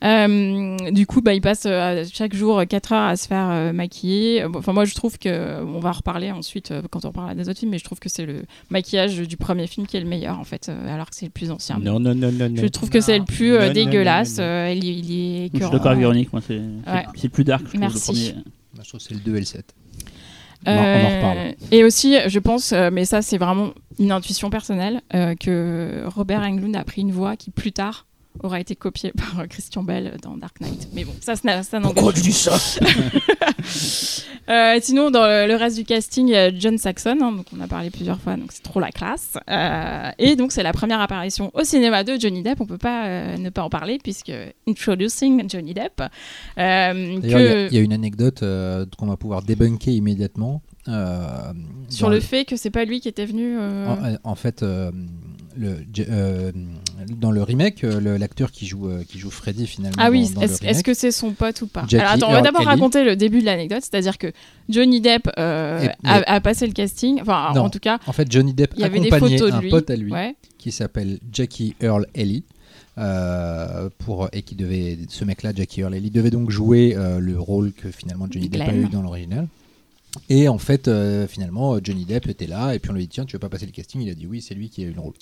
Euh, 0.04 0.78
du 0.92 1.06
coup, 1.06 1.22
bah, 1.22 1.34
il 1.36 1.42
passe 1.42 1.64
euh, 1.68 2.04
chaque 2.12 2.34
jour 2.34 2.64
4 2.68 2.92
heures 2.94 3.04
à 3.10 3.16
se 3.16 3.28
faire 3.28 3.48
euh, 3.52 3.72
maquiller. 3.72 4.42
Euh, 4.44 4.50
Enfin, 4.56 4.74
moi, 4.74 4.86
je 4.86 4.96
trouve 4.96 5.18
que 5.20 5.64
on 5.64 5.80
va 5.80 5.90
en 5.90 5.94
reparler 5.94 6.32
ensuite 6.32 6.72
euh, 6.72 6.82
quand 6.90 7.06
on 7.06 7.12
parlera 7.12 7.36
des 7.36 7.48
autres 7.50 7.60
films, 7.60 7.72
mais 7.72 7.78
je 7.78 7.84
trouve 7.84 8.00
que 8.00 8.10
c'est 8.10 8.26
le 8.26 8.42
maquillage 8.72 9.16
du 9.18 9.38
premier 9.38 9.68
film 9.68 9.86
qui 9.86 9.98
est 9.98 10.02
le 10.02 10.08
meilleur 10.08 10.40
en 10.40 10.44
fait, 10.44 10.70
euh, 10.70 10.94
alors 10.94 11.10
que 11.10 11.16
c'est 11.16 11.26
le 11.28 11.32
plus 11.32 11.52
ancien. 11.52 11.78
Non, 11.80 12.00
non, 12.00 12.16
non, 12.16 12.32
non. 12.32 12.50
Je 12.56 12.66
trouve 12.68 12.90
que 12.90 13.00
c'est 13.00 13.20
le 13.20 13.26
plus 13.26 13.54
euh, 13.54 13.68
Non, 13.68 13.74
dégueulasse. 13.74 14.38
non, 14.40 14.44
non, 14.44 14.50
non. 14.50 14.56
euh, 14.56 14.74
il, 14.74 14.84
il 14.86 15.46
est 15.46 15.50
Je 15.54 15.62
suis 15.62 15.72
d'accord 15.72 15.88
avec 15.88 16.00
Véronique, 16.00 16.34
moi, 16.34 16.42
c'est 16.46 16.58
Ouais. 16.58 17.30
plus 17.32 17.44
dark, 17.44 17.62
je 17.66 17.68
trouve, 17.70 17.80
Merci. 17.80 18.12
le 18.12 18.32
premier. 18.32 18.34
Moi, 18.74 18.84
je 18.84 18.90
trouve 18.90 19.00
que 19.00 19.06
c'est 19.08 19.14
le 19.14 19.20
2 19.20 19.36
et 19.36 19.40
le 19.40 19.46
7. 19.46 19.76
On 20.66 20.72
en- 20.72 20.74
on 20.74 20.78
en 20.80 20.84
Euh, 20.84 21.16
reparle. 21.18 21.38
Et 21.72 21.84
aussi, 21.84 22.16
je 22.28 22.40
pense, 22.40 22.72
euh, 22.72 22.90
mais 22.92 23.06
ça 23.06 23.22
c'est 23.22 23.38
vraiment 23.38 23.72
une 24.00 24.12
intuition 24.12 24.50
personnelle, 24.50 25.02
euh, 25.14 25.36
que 25.36 26.04
Robert 26.08 26.42
Englund 26.42 26.76
a 26.76 26.84
pris 26.84 27.02
une 27.02 27.12
voix 27.12 27.36
qui 27.36 27.52
plus 27.52 27.72
tard 27.72 28.06
aura 28.44 28.60
été 28.60 28.76
copiée 28.76 29.12
par 29.12 29.40
euh, 29.42 29.48
Christian 29.48 29.84
Bell 29.84 30.18
dans 30.22 30.38
Dark 30.38 30.60
Knight. 30.62 30.88
Mais 30.94 31.04
bon, 31.04 31.14
ça, 31.22 31.36
ça, 31.36 31.64
ça 31.64 31.80
n'engage. 31.80 32.14
tu 32.16 32.22
dis 32.22 32.32
ça? 32.34 32.58
Euh, 34.50 34.80
sinon, 34.82 35.12
dans 35.12 35.22
le, 35.28 35.48
le 35.48 35.56
reste 35.56 35.78
du 35.78 35.86
casting, 35.86 36.28
il 36.28 36.32
y 36.32 36.36
a 36.36 36.54
John 36.54 36.78
Saxon, 36.78 37.18
hein, 37.22 37.32
donc 37.32 37.46
on 37.56 37.62
a 37.62 37.68
parlé 37.68 37.90
plusieurs 37.90 38.20
fois, 38.20 38.36
donc 38.36 38.52
c'est 38.52 38.64
trop 38.64 38.80
la 38.80 38.90
classe. 38.90 39.38
Euh, 39.50 40.10
et 40.18 40.36
donc 40.36 40.52
c'est 40.52 40.64
la 40.64 40.74
première 40.74 41.00
apparition 41.00 41.52
au 41.54 41.64
cinéma 41.64 42.04
de 42.04 42.18
Johnny 42.20 42.42
Depp. 42.42 42.60
On 42.60 42.66
peut 42.66 42.80
pas 42.80 43.06
euh, 43.06 43.38
ne 43.38 43.50
pas 43.50 43.62
en 43.64 43.70
parler 43.70 44.00
puisque 44.04 44.32
introducing 44.68 45.48
Johnny 45.50 45.74
Depp. 45.76 46.02
euh, 46.02 46.08
D'ailleurs, 46.58 47.22
il 47.22 47.30
y 47.30 47.34
a- 47.48 47.54
que 47.54 47.68
il 47.72 47.76
y, 47.76 47.78
a 47.78 47.82
une 47.82 47.94
anecdote 47.94 48.42
euh, 48.44 48.86
qu'on 48.98 49.06
va 49.08 49.16
pouvoir 49.16 49.44
débunker 49.44 49.94
immédiatement. 49.94 50.62
euh, 50.88 51.54
sur 51.90 52.10
le 52.10 52.20
fait 52.20 52.44
que 52.44 52.56
c'est 52.58 52.72
pas 52.72 52.84
lui 52.84 53.00
qui 53.00 53.08
était 53.08 53.28
venu. 53.28 53.56
euh, 53.58 54.18
En, 54.24 54.32
en 54.32 54.36
fait, 54.36 54.64
euh, 54.64 54.92
le, 55.56 55.78
euh, 56.10 56.52
dans 57.08 57.32
le 57.32 57.44
remake, 57.44 57.84
euh, 57.84 58.00
le- 58.00 58.18
l'acteur 58.18 58.52
qui 58.52 58.66
joue, 58.68 58.88
euh, 58.90 59.04
qui 59.08 59.20
joue 59.20 59.30
Freddy 59.32 59.68
finalement. 59.68 59.98
Ah 60.00 60.10
oui, 60.12 60.32
est-ce 60.42 60.84
que 60.84 60.94
c'est 60.94 61.12
son 61.12 61.32
pote 61.32 61.62
ou 61.62 61.68
pas? 61.68 61.82
Jackie 61.88 61.96
Alors 61.98 62.12
attends, 62.14 62.28
on 62.28 62.32
va 62.32 62.38
Earl 62.38 62.44
d'abord 62.46 62.66
raconter 62.66 63.04
le 63.04 63.16
début 63.16 63.42
de 63.42 63.46
l'anecdote, 63.46 63.82
c'est-à-dire 63.82 64.18
que 64.18 64.32
Johnny 64.70 65.02
Depp 65.02 65.30
euh, 65.38 65.88
Et- 66.04 66.08
a, 66.08 66.42
passé 66.42 66.68
le 66.68 66.74
casting, 66.74 67.20
enfin 67.22 67.52
Non. 67.56 67.62
en 67.62 67.70
tout 67.70 67.80
cas, 67.80 68.00
En 68.08 68.14
fait, 68.14 68.32
Johnny 68.32 68.54
Depp 68.54 68.74
il 68.76 68.82
y 68.82 68.84
avait 68.84 69.00
des 69.00 69.08
accompagnait 69.08 69.38
photos 69.38 69.52
de 69.52 69.58
un 69.58 69.62
lui. 69.62 69.70
pote 69.70 69.90
à 69.90 69.96
lui 69.96 70.12
Ouais. 70.12 70.36
qui 70.58 70.72
s'appelle 70.72 71.20
Jackie 71.32 71.76
Earl 71.82 72.06
euh, 72.98 73.90
pour, 74.00 74.30
et 74.34 74.42
qui 74.42 74.56
devait, 74.56 74.98
ce 75.10 75.24
mec-là, 75.26 75.54
Jackie 75.56 75.82
Earl 75.82 75.94
Haley, 75.94 76.10
devait 76.10 76.30
donc 76.30 76.50
jouer 76.52 76.94
euh, 76.96 77.20
le 77.20 77.40
rôle 77.40 77.72
que 77.72 77.90
finalement 77.90 78.28
Johnny 78.30 78.50
Depp 78.50 78.62
a 78.62 78.66
Glenn. 78.66 78.84
eu 78.84 78.90
dans 78.90 79.02
l'original. 79.02 79.48
Et 80.30 80.50
en 80.50 80.58
fait, 80.58 80.90
euh, 80.90 81.26
finalement, 81.26 81.78
Johnny 81.82 82.04
Depp 82.04 82.28
était 82.28 82.48
là, 82.48 82.74
et 82.76 82.80
puis 82.80 82.92
on 82.92 82.94
lui 82.94 83.04
dit 83.04 83.08
Tiens, 83.08 83.24
tu 83.26 83.34
veux 83.34 83.40
pas 83.40 83.48
passer 83.48 83.66
le 83.66 83.72
casting? 83.72 84.02
Il 84.02 84.10
a 84.10 84.14
dit 84.14 84.28
Oui, 84.28 84.42
c'est 84.42 84.56
lui 84.56 84.70
qui 84.70 84.84
a 84.84 84.88
eu 84.88 84.92
le 84.92 85.00
rôle. 85.00 85.14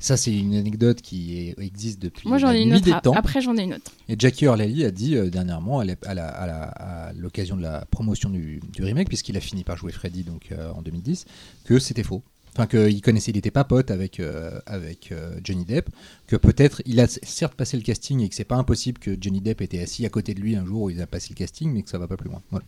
Ça, 0.00 0.16
c'est 0.16 0.34
une 0.34 0.54
anecdote 0.54 1.02
qui 1.02 1.54
existe 1.58 2.00
depuis 2.00 2.26
Moi 2.26 2.38
j'en 2.38 2.50
ai 2.52 2.62
une 2.62 2.72
autre. 2.72 2.84
des 2.84 2.94
temps. 3.02 3.12
Après 3.12 3.42
j'en 3.42 3.54
ai 3.56 3.64
une 3.64 3.74
autre. 3.74 3.92
Et 4.08 4.16
Jackie 4.18 4.46
Haley 4.46 4.84
a 4.86 4.90
dit 4.90 5.14
euh, 5.14 5.28
dernièrement, 5.28 5.80
à 5.80 7.12
l'occasion 7.14 7.54
de 7.56 7.62
la 7.62 7.84
promotion 7.90 8.30
du, 8.30 8.60
du 8.72 8.82
remake, 8.82 9.08
puisqu'il 9.08 9.36
a 9.36 9.40
fini 9.40 9.62
par 9.62 9.76
jouer 9.76 9.92
Freddy 9.92 10.24
donc, 10.24 10.52
euh, 10.52 10.72
en 10.72 10.80
2010, 10.80 11.26
que 11.64 11.78
c'était 11.78 12.02
faux. 12.02 12.22
enfin 12.54 12.66
qu'il 12.66 13.02
connaissait, 13.02 13.30
il 13.30 13.36
était 13.36 13.50
pas 13.50 13.64
pote 13.64 13.90
avec 13.90 14.20
euh, 14.20 14.58
avec 14.64 15.12
Johnny 15.44 15.66
Depp, 15.66 15.90
que 16.26 16.36
peut-être 16.36 16.80
il 16.86 16.98
a 16.98 17.06
certes 17.06 17.54
passé 17.54 17.76
le 17.76 17.82
casting 17.82 18.20
et 18.22 18.28
que 18.30 18.34
c'est 18.34 18.44
pas 18.44 18.56
impossible 18.56 18.98
que 18.98 19.18
Johnny 19.20 19.42
Depp 19.42 19.60
était 19.60 19.80
assis 19.80 20.06
à 20.06 20.08
côté 20.08 20.32
de 20.32 20.40
lui 20.40 20.56
un 20.56 20.64
jour 20.64 20.82
où 20.84 20.90
il 20.90 21.00
a 21.02 21.06
passé 21.06 21.28
le 21.30 21.34
casting, 21.34 21.70
mais 21.70 21.82
que 21.82 21.90
ça 21.90 21.98
va 21.98 22.08
pas 22.08 22.16
plus 22.16 22.30
loin. 22.30 22.40
Voilà. 22.50 22.64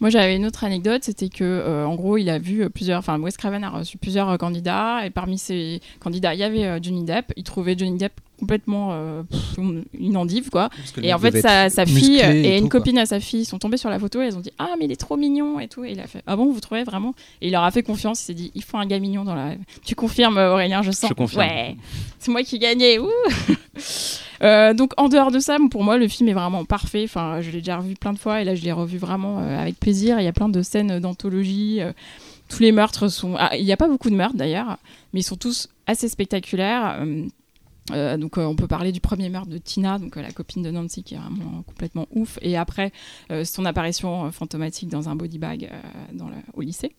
Moi, 0.00 0.10
j'avais 0.10 0.36
une 0.36 0.46
autre 0.46 0.64
anecdote, 0.64 1.04
c'était 1.04 1.28
que, 1.28 1.44
euh, 1.44 1.86
en 1.86 1.94
gros, 1.94 2.16
il 2.16 2.28
a 2.28 2.38
vu 2.38 2.62
euh, 2.62 2.68
plusieurs, 2.68 2.98
enfin, 2.98 3.18
Wes 3.20 3.36
Craven 3.36 3.62
a 3.64 3.70
reçu 3.70 3.98
plusieurs 3.98 4.28
euh, 4.30 4.36
candidats, 4.36 5.06
et 5.06 5.10
parmi 5.10 5.38
ces 5.38 5.80
candidats, 6.00 6.34
il 6.34 6.40
y 6.40 6.42
avait 6.42 6.64
euh, 6.64 6.78
Johnny 6.82 7.04
Depp. 7.04 7.32
Il 7.36 7.44
trouvait 7.44 7.76
Johnny 7.78 7.98
Depp 7.98 8.12
complètement 8.38 8.90
pff, 9.30 9.56
une 9.94 10.16
endive, 10.16 10.50
quoi. 10.50 10.68
Et 11.00 11.14
en 11.14 11.18
fait, 11.20 11.40
sa, 11.40 11.70
sa 11.70 11.86
fille 11.86 12.18
et, 12.18 12.58
une 12.58 12.68
copine 12.68 12.98
à 12.98 13.06
sa 13.06 13.20
fille 13.20 13.44
sont 13.44 13.60
tombées 13.60 13.76
sur 13.76 13.88
la 13.88 14.00
photo 14.00 14.20
et 14.20 14.26
elles 14.26 14.36
ont 14.36 14.40
dit 14.40 14.50
Ah, 14.58 14.74
mais 14.76 14.86
il 14.86 14.90
est 14.90 14.96
trop 14.96 15.16
mignon 15.16 15.60
et 15.60 15.68
tout. 15.68 15.84
Et 15.84 15.92
il 15.92 16.00
a 16.00 16.08
fait 16.08 16.24
Ah 16.26 16.34
bon, 16.34 16.50
vous 16.50 16.58
trouvez 16.58 16.82
vraiment? 16.82 17.14
Et 17.40 17.46
il 17.46 17.52
leur 17.52 17.62
a 17.62 17.70
fait 17.70 17.84
confiance. 17.84 18.20
Il 18.22 18.24
s'est 18.24 18.34
dit 18.34 18.50
Il 18.56 18.64
faut 18.64 18.78
un 18.78 18.86
gars 18.86 18.98
mignon 18.98 19.22
dans 19.22 19.36
la. 19.36 19.52
Tu 19.84 19.94
confirmes, 19.94 20.38
Aurélien, 20.38 20.82
je 20.82 20.90
sens. 20.90 21.10
Je 21.10 21.14
confirme. 21.14 21.42
Ouais, 21.42 21.76
c'est 22.18 22.32
moi 22.32 22.42
qui 22.42 22.58
gagnais. 22.58 22.98
Ouh 22.98 23.10
Euh, 24.42 24.74
donc 24.74 24.92
en 24.96 25.08
dehors 25.08 25.30
de 25.30 25.38
ça, 25.38 25.56
pour 25.70 25.84
moi, 25.84 25.98
le 25.98 26.08
film 26.08 26.28
est 26.28 26.32
vraiment 26.32 26.64
parfait. 26.64 27.06
Je 27.06 27.50
l'ai 27.50 27.58
déjà 27.58 27.76
revu 27.78 27.94
plein 27.94 28.12
de 28.12 28.18
fois 28.18 28.40
et 28.40 28.44
là, 28.44 28.54
je 28.54 28.62
l'ai 28.62 28.72
revu 28.72 28.98
vraiment 28.98 29.38
euh, 29.38 29.58
avec 29.58 29.78
plaisir. 29.78 30.18
Il 30.20 30.24
y 30.24 30.28
a 30.28 30.32
plein 30.32 30.48
de 30.48 30.62
scènes 30.62 30.98
d'anthologie. 30.98 31.80
euh, 31.80 31.92
tous 32.48 32.62
les 32.62 32.72
meurtres 32.72 33.08
sont. 33.08 33.34
ah, 33.38 33.56
il 33.56 33.64
n'y 33.64 33.72
a 33.72 33.76
pas 33.76 33.88
beaucoup 33.88 34.10
de 34.10 34.14
meurtres 34.14 34.36
d'ailleurs, 34.36 34.76
mais 35.12 35.20
ils 35.20 35.24
sont 35.24 35.36
tous 35.36 35.68
assez 35.86 36.08
spectaculaires. 36.08 37.02
Euh, 37.90 38.16
donc 38.16 38.38
euh, 38.38 38.44
on 38.44 38.54
peut 38.54 38.68
parler 38.68 38.92
du 38.92 39.00
premier 39.00 39.28
meurtre 39.28 39.48
de 39.48 39.58
Tina, 39.58 39.98
donc 39.98 40.16
euh, 40.16 40.22
la 40.22 40.30
copine 40.30 40.62
de 40.62 40.70
Nancy 40.70 41.02
qui 41.02 41.14
est 41.14 41.18
vraiment 41.18 41.62
complètement 41.66 42.06
ouf, 42.14 42.38
et 42.40 42.56
après 42.56 42.92
euh, 43.32 43.44
son 43.44 43.64
apparition 43.64 44.26
euh, 44.26 44.30
fantomatique 44.30 44.88
dans 44.88 45.08
un 45.08 45.16
body 45.16 45.38
bag 45.40 45.68
euh, 45.70 45.78
dans 46.16 46.28
le- 46.28 46.34
au 46.54 46.60
lycée, 46.60 46.94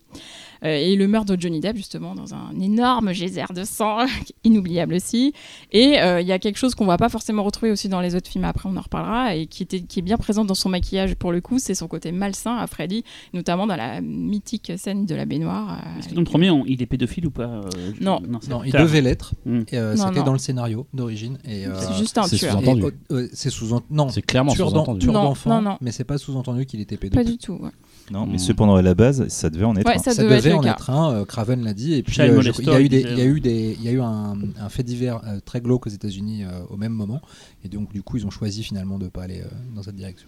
Euh, 0.66 0.68
et 0.76 0.96
le 0.96 1.08
meurtre 1.08 1.36
de 1.36 1.42
Johnny 1.42 1.60
Depp 1.62 1.76
justement 1.78 2.16
dans 2.16 2.34
un 2.36 2.58
énorme 2.60 3.14
geyser 3.14 3.46
de 3.56 3.64
sang, 3.64 4.00
inoubliable 4.44 4.94
aussi. 4.96 5.34
Et 5.72 6.00
euh, 6.00 6.22
il 6.22 6.28
y 6.28 6.32
a 6.32 6.38
quelque 6.40 6.58
chose 6.58 6.76
qu'on 6.76 6.86
va 6.86 6.98
pas 6.98 7.10
forcément 7.10 7.44
retrouver 7.44 7.72
aussi 7.72 7.88
dans 7.90 8.00
les 8.02 8.14
autres 8.16 8.30
films 8.30 8.46
après, 8.46 8.68
on 8.70 8.76
en 8.78 8.82
reparlera, 8.82 9.36
et 9.36 9.48
qui 9.48 9.64
était 9.64 9.82
qui 9.82 10.00
est 10.00 10.04
bien 10.04 10.18
présent 10.18 10.44
dans 10.46 10.54
son 10.54 10.70
maquillage 10.70 11.16
pour 11.16 11.32
le 11.32 11.40
coup, 11.42 11.60
c'est 11.60 11.76
son 11.76 11.88
côté 11.88 12.12
malsain 12.12 12.56
à 12.58 12.68
Freddy, 12.68 13.04
notamment 13.34 13.68
dans 13.68 13.76
la 13.78 14.02
mythique 14.02 14.72
scène 14.78 15.06
de 15.06 15.16
la 15.16 15.26
baignoire. 15.26 15.80
euh, 15.80 16.00
Est-ce 16.00 16.10
que 16.10 16.14
dans 16.16 16.22
le 16.22 16.26
premier, 16.26 16.50
on- 16.52 16.66
il 16.66 16.82
est 16.82 16.86
pédophile 16.88 17.26
ou 17.28 17.32
pas 17.32 17.44
euh, 17.44 17.62
je- 18.00 18.04
Non. 18.04 18.20
Non, 18.50 18.64
il 18.64 18.72
devait 18.84 19.02
l'être. 19.02 19.34
Hmm. 19.46 19.62
Euh, 19.74 19.96
C'était 19.96 20.24
dans 20.24 20.34
le 20.34 20.40
scénario 20.40 20.73
d'origine. 20.94 21.38
Et, 21.46 21.66
euh, 21.68 21.74
c'est 21.80 21.94
juste 21.98 22.18
un 22.18 22.28
tueur. 22.28 22.52
sous-entendu. 22.54 22.84
et, 22.88 23.14
euh, 23.14 23.28
c'est 23.34 23.50
sous 23.50 23.80
non, 23.90 24.10
C'est 24.10 24.22
clairement 24.22 24.54
sous-entendu. 24.54 25.00
tueur 25.00 25.14
d'enfant, 25.14 25.50
non, 25.50 25.62
non. 25.72 25.78
mais 25.82 25.92
c'est 25.92 26.04
pas 26.04 26.18
sous-entendu 26.18 26.66
qu'il 26.66 26.80
était 26.82 26.98
Pas 26.98 27.02
pédophile. 27.10 27.32
du 27.32 27.38
tout. 27.38 27.54
ouais. 27.54 27.70
Non, 28.12 28.26
mais 28.26 28.34
Hmm. 28.36 28.40
cependant, 28.40 28.76
à 28.76 28.82
la 28.82 28.96
base, 28.96 29.28
ça 29.30 29.50
devait 29.50 29.64
en 29.64 29.76
être 29.78 29.88
Ouais, 29.88 29.96
un. 29.96 30.00
ça, 30.00 30.12
Ça 30.14 30.24
devait, 30.24 30.36
devait 30.38 30.50
être 30.50 30.58
en 30.60 30.64
être 30.64 30.90
un, 30.90 31.14
euh, 31.14 31.26
Craven 31.26 31.64
l'a 31.64 31.74
dit, 31.74 31.94
et 31.94 32.04
puis 32.04 32.20
euh, 32.22 32.42
je- 32.42 32.52
il 32.62 32.68
y 32.68 32.70
a 32.70 32.82
eu 32.82 32.90
des, 32.90 33.00
il 33.00 33.18
y 33.18 33.22
a 33.22 33.26
eu 33.26 33.40
des, 33.40 33.78
il 33.80 33.84
y 33.84 33.88
a 33.88 33.92
eu 33.92 34.02
un, 34.02 34.38
un 34.60 34.70
fait 34.70 34.84
divers 34.84 35.22
euh, 35.26 35.40
très 35.44 35.62
glauque 35.62 35.88
aux 35.88 35.90
États-Unis 35.90 36.44
euh, 36.44 36.50
au 36.70 36.76
même 36.76 36.92
moment, 36.92 37.22
et 37.64 37.70
donc 37.70 37.94
du 37.94 38.04
coup 38.04 38.18
ils 38.18 38.26
ont 38.26 38.30
choisi 38.30 38.62
finalement 38.62 39.00
de 39.00 39.08
pas 39.08 39.24
aller 39.24 39.40
euh, 39.40 39.48
dans 39.74 39.84
cette 39.84 39.96
direction. 39.96 40.28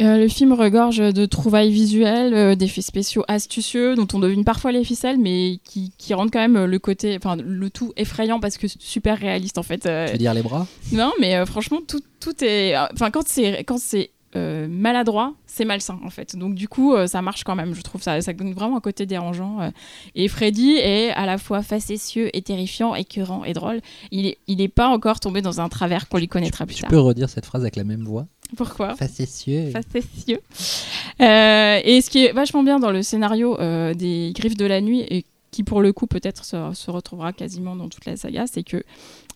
Euh, 0.00 0.16
le 0.16 0.28
film 0.28 0.52
regorge 0.52 0.98
de 0.98 1.26
trouvailles 1.26 1.72
visuelles, 1.72 2.32
euh, 2.34 2.54
d'effets 2.54 2.82
spéciaux 2.82 3.24
astucieux 3.26 3.96
dont 3.96 4.06
on 4.14 4.20
devine 4.20 4.44
parfois 4.44 4.70
les 4.70 4.84
ficelles, 4.84 5.18
mais 5.18 5.58
qui, 5.64 5.92
qui 5.98 6.14
rendent 6.14 6.30
quand 6.30 6.38
même 6.38 6.56
euh, 6.56 6.66
le 6.66 6.78
côté, 6.78 7.16
enfin 7.16 7.36
le 7.36 7.68
tout 7.68 7.92
effrayant 7.96 8.38
parce 8.38 8.58
que 8.58 8.66
super 8.68 9.18
réaliste 9.18 9.58
en 9.58 9.64
fait. 9.64 9.86
euh. 9.86 10.06
Tu 10.06 10.12
veux 10.12 10.18
dire 10.18 10.34
les 10.34 10.42
bras? 10.42 10.66
Non, 10.92 11.12
mais 11.20 11.44
franchement 11.46 11.78
tout, 11.86 12.00
tout 12.20 12.44
est, 12.44 12.76
enfin 12.92 13.10
quand 13.10 13.26
c'est 13.26 13.64
quand 13.64 13.78
c'est 13.78 14.10
maladroit, 14.68 15.34
c'est 15.46 15.64
malsain 15.64 15.98
en 16.04 16.10
fait. 16.10 16.36
Donc 16.36 16.54
du 16.54 16.68
coup, 16.68 16.94
ça 17.08 17.22
marche 17.22 17.42
quand 17.42 17.56
même. 17.56 17.74
Je 17.74 17.80
trouve 17.82 18.00
ça, 18.02 18.20
ça 18.20 18.32
donne 18.32 18.52
vraiment 18.52 18.76
un 18.76 18.80
côté 18.80 19.04
dérangeant. 19.04 19.72
Et 20.14 20.28
Freddy 20.28 20.76
est 20.76 21.10
à 21.10 21.26
la 21.26 21.38
fois 21.38 21.62
facétieux 21.62 22.30
et 22.36 22.42
terrifiant, 22.42 22.94
écœurant 22.94 23.42
et 23.44 23.52
drôle. 23.52 23.80
Il 24.12 24.26
est, 24.26 24.38
il 24.46 24.60
est 24.60 24.68
pas 24.68 24.86
encore 24.86 25.18
tombé 25.18 25.42
dans 25.42 25.60
un 25.60 25.68
travers 25.68 26.08
qu'on 26.08 26.18
lui 26.18 26.28
connaîtra 26.28 26.66
plus 26.66 26.76
Tu 26.76 26.82
tard. 26.82 26.90
peux 26.90 27.00
redire 27.00 27.28
cette 27.28 27.46
phrase 27.46 27.62
avec 27.62 27.74
la 27.74 27.82
même 27.82 28.04
voix? 28.04 28.26
Pourquoi 28.56 28.96
Facétieux. 28.96 29.70
facétieux. 29.70 30.40
Euh, 31.20 31.80
et 31.84 32.00
ce 32.00 32.10
qui 32.10 32.24
est 32.24 32.32
vachement 32.32 32.62
bien 32.62 32.78
dans 32.78 32.90
le 32.90 33.02
scénario 33.02 33.58
euh, 33.60 33.94
des 33.94 34.32
Griffes 34.34 34.56
de 34.56 34.66
la 34.66 34.80
Nuit, 34.80 35.00
et 35.08 35.24
qui 35.50 35.64
pour 35.64 35.80
le 35.80 35.92
coup 35.92 36.06
peut-être 36.06 36.44
se, 36.44 36.56
se 36.74 36.90
retrouvera 36.90 37.32
quasiment 37.32 37.74
dans 37.74 37.88
toute 37.88 38.04
la 38.04 38.16
saga, 38.16 38.46
c'est 38.46 38.62
que 38.62 38.82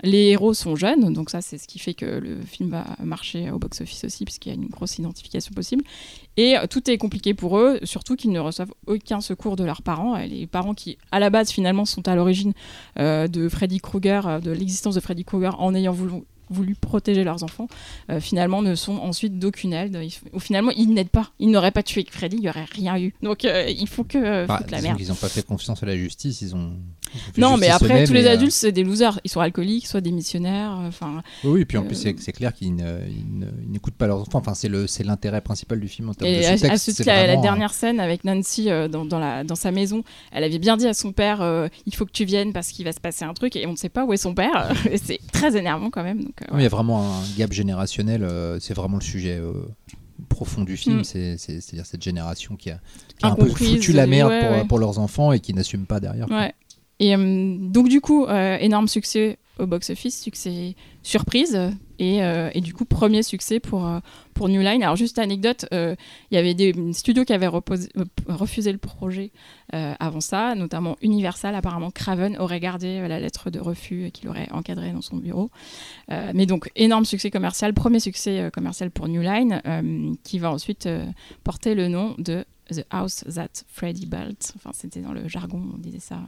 les 0.02 0.28
héros 0.28 0.52
sont 0.52 0.76
jeunes, 0.76 1.12
donc 1.12 1.30
ça 1.30 1.40
c'est 1.40 1.58
ce 1.58 1.68
qui 1.68 1.78
fait 1.78 1.94
que 1.94 2.04
le 2.04 2.40
film 2.42 2.70
va 2.70 2.84
marcher 3.02 3.50
au 3.50 3.58
box-office 3.58 4.04
aussi, 4.04 4.24
puisqu'il 4.24 4.48
y 4.48 4.52
a 4.52 4.54
une 4.54 4.66
grosse 4.68 4.98
identification 4.98 5.54
possible. 5.54 5.84
Et 6.36 6.56
tout 6.70 6.90
est 6.90 6.98
compliqué 6.98 7.34
pour 7.34 7.58
eux, 7.58 7.78
surtout 7.82 8.16
qu'ils 8.16 8.32
ne 8.32 8.40
reçoivent 8.40 8.72
aucun 8.86 9.20
secours 9.20 9.54
de 9.54 9.64
leurs 9.64 9.82
parents. 9.82 10.16
Et 10.16 10.26
les 10.28 10.46
parents 10.46 10.74
qui, 10.74 10.96
à 11.10 11.20
la 11.20 11.28
base, 11.28 11.50
finalement, 11.50 11.84
sont 11.84 12.08
à 12.08 12.14
l'origine 12.14 12.52
euh, 12.98 13.28
de 13.28 13.48
Freddy 13.48 13.80
Krueger, 13.80 14.40
de 14.40 14.50
l'existence 14.50 14.94
de 14.94 15.00
Freddy 15.00 15.24
Krueger, 15.24 15.60
en 15.60 15.74
ayant 15.74 15.92
voulu 15.92 16.22
voulu 16.52 16.74
protéger 16.74 17.24
leurs 17.24 17.42
enfants, 17.42 17.66
euh, 18.10 18.20
finalement 18.20 18.62
ne 18.62 18.74
sont 18.74 18.96
ensuite 18.98 19.38
d'aucune 19.38 19.72
aide. 19.72 19.98
Ils- 20.02 20.12
Ou 20.32 20.38
finalement, 20.40 20.70
ils 20.76 20.88
n'aident 20.92 21.08
pas. 21.08 21.30
Ils 21.38 21.50
n'auraient 21.50 21.70
pas 21.72 21.82
tué 21.82 22.06
Freddy, 22.10 22.36
il 22.36 22.42
n'y 22.42 22.48
aurait 22.48 22.66
rien 22.70 22.98
eu. 22.98 23.14
Donc 23.22 23.44
euh, 23.44 23.66
il 23.68 23.88
faut 23.88 24.04
que 24.04 24.18
euh, 24.18 24.46
Bah, 24.46 24.60
la 24.70 24.80
merde. 24.80 24.98
qu'ils 24.98 25.08
n'ont 25.08 25.14
pas 25.14 25.28
fait 25.28 25.44
confiance 25.44 25.82
à 25.82 25.86
la 25.86 25.96
justice, 25.96 26.40
ils 26.42 26.54
ont. 26.54 26.72
ils 27.36 27.40
Non, 27.40 27.56
mais 27.56 27.68
après, 27.68 28.04
tous 28.04 28.12
les 28.12 28.24
et, 28.24 28.28
euh, 28.28 28.32
adultes, 28.34 28.52
c'est 28.52 28.72
des 28.72 28.84
losers. 28.84 29.18
Ils 29.24 29.30
sont 29.30 29.40
alcooliques, 29.40 29.86
soit 29.86 30.00
démissionnaires. 30.00 30.78
euh, 30.80 30.88
Enfin, 30.88 31.22
Oui, 31.44 31.50
oui, 31.52 31.64
puis 31.64 31.78
en 31.78 31.84
plus 31.84 31.94
c'est 31.96 32.32
clair 32.32 32.52
qu'ils 32.54 32.68
ils 32.68 33.48
ils 33.64 33.70
n'écoutes 33.70 33.94
pas 33.94 34.06
leurs 34.06 34.20
enfants. 34.20 34.38
Enfin, 34.38 34.54
c'est 34.54 34.68
le 34.68 34.86
c'est 34.86 35.04
l'intérêt 35.04 35.40
principal 35.40 35.80
du 35.80 35.88
film 35.88 36.08
en 36.10 36.14
termes 36.14 36.30
et 36.30 36.40
de 36.40 36.44
à, 36.66 36.72
à 36.72 36.76
ce 36.76 36.90
titre, 36.90 37.06
la, 37.06 37.36
dernière 37.36 37.72
scène 37.72 37.98
avec 38.00 38.24
Nancy 38.24 38.68
dans, 38.90 39.04
dans 39.04 39.18
la, 39.18 39.44
dans 39.44 39.54
sa 39.54 39.70
maison, 39.70 40.04
elle 40.32 40.44
avait 40.44 40.58
bien 40.58 40.76
dit 40.76 40.86
à 40.86 40.94
son 40.94 41.12
père 41.12 41.42
il 41.86 41.94
faut 41.94 42.04
que 42.06 42.12
tu 42.12 42.24
viennes 42.24 42.52
parce 42.52 42.68
qu'il 42.68 42.84
va 42.84 42.92
se 42.92 43.00
passer 43.00 43.24
un 43.24 43.34
truc 43.34 43.56
et 43.56 43.66
on 43.66 43.72
ne 43.72 43.76
sait 43.76 43.88
pas 43.88 44.04
où 44.04 44.12
est 44.12 44.16
son 44.16 44.34
père. 44.34 44.72
et 44.90 44.98
c'est 44.98 45.20
très 45.32 45.56
énervant 45.56 45.90
quand 45.90 46.02
même. 46.02 46.22
Donc, 46.24 46.41
Il 46.54 46.62
y 46.62 46.66
a 46.66 46.68
vraiment 46.68 47.02
un 47.18 47.22
gap 47.38 47.52
générationnel. 47.52 48.22
euh, 48.22 48.58
c'est 48.60 48.74
vraiment 48.74 48.96
le 48.98 49.02
sujet 49.02 49.36
euh, 49.38 49.52
profond 50.28 50.62
du 50.64 50.76
film. 50.76 50.98
Mm. 51.00 51.04
C'est 51.04 51.36
c'est- 51.38 51.60
c'est-à-dire 51.60 51.86
cette 51.86 52.02
génération 52.02 52.56
qui 52.56 52.70
a, 52.70 52.80
qui 53.18 53.24
a 53.26 53.30
un 53.30 53.34
peu 53.34 53.48
foutu 53.48 53.92
la 53.92 54.06
merde 54.06 54.30
ouais, 54.30 54.40
pour, 54.40 54.50
ouais. 54.50 54.64
pour 54.66 54.78
leurs 54.78 54.98
enfants 54.98 55.32
et 55.32 55.40
qui 55.40 55.54
n'assume 55.54 55.86
pas 55.86 56.00
derrière. 56.00 56.30
Ouais. 56.30 56.52
Et 57.00 57.14
euh, 57.16 57.56
donc 57.58 57.88
du 57.88 58.00
coup, 58.00 58.26
euh, 58.26 58.56
énorme 58.60 58.86
succès 58.88 59.38
au 59.58 59.66
box-office, 59.66 60.20
succès 60.20 60.74
surprise, 61.02 61.58
et, 62.02 62.20
euh, 62.20 62.50
et 62.52 62.60
du 62.60 62.74
coup 62.74 62.84
premier 62.84 63.22
succès 63.22 63.60
pour, 63.60 63.86
euh, 63.86 64.00
pour 64.34 64.48
New 64.48 64.60
Line. 64.60 64.82
Alors 64.82 64.96
juste 64.96 65.20
anecdote, 65.20 65.66
euh, 65.72 65.94
il 66.30 66.34
y 66.34 66.38
avait 66.38 66.52
des 66.52 66.74
studios 66.92 67.24
qui 67.24 67.32
avaient 67.32 67.46
refusé 67.46 68.72
le 68.72 68.78
projet 68.78 69.30
avant 69.72 70.20
ça, 70.20 70.54
notamment 70.54 70.98
Universal. 71.00 71.54
Apparemment, 71.54 71.90
Craven 71.90 72.36
aurait 72.38 72.60
gardé 72.60 73.06
la 73.08 73.18
lettre 73.18 73.48
de 73.48 73.58
refus 73.58 74.10
qu'il 74.12 74.28
aurait 74.28 74.48
encadrée 74.50 74.92
dans 74.92 75.00
son 75.00 75.16
bureau. 75.16 75.50
Mais 76.10 76.44
donc 76.44 76.70
énorme 76.76 77.06
succès 77.06 77.30
commercial, 77.30 77.72
premier 77.72 77.98
succès 77.98 78.50
commercial 78.52 78.90
pour 78.90 79.08
New 79.08 79.22
Line, 79.22 79.62
qui 80.24 80.38
va 80.38 80.52
ensuite 80.52 80.86
porter 81.42 81.74
le 81.74 81.88
nom 81.88 82.14
de 82.18 82.44
The 82.70 82.84
House 82.90 83.24
That 83.34 83.64
Freddy 83.66 84.04
Built. 84.04 84.52
Enfin, 84.56 84.72
c'était 84.74 85.00
dans 85.00 85.12
le 85.12 85.26
jargon, 85.26 85.62
on 85.74 85.78
disait 85.78 86.00
ça. 86.00 86.20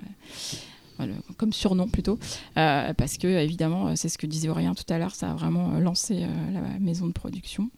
Comme 1.36 1.52
surnom 1.52 1.88
plutôt, 1.88 2.18
Euh, 2.56 2.94
parce 2.94 3.18
que 3.18 3.26
évidemment, 3.26 3.96
c'est 3.96 4.08
ce 4.08 4.18
que 4.18 4.26
disait 4.26 4.48
Aurélien 4.48 4.74
tout 4.74 4.92
à 4.92 4.98
l'heure, 4.98 5.14
ça 5.14 5.30
a 5.30 5.34
vraiment 5.34 5.72
euh, 5.74 5.80
lancé 5.80 6.22
euh, 6.22 6.50
la 6.52 6.60
maison 6.80 7.06
de 7.06 7.12
production. 7.12 7.70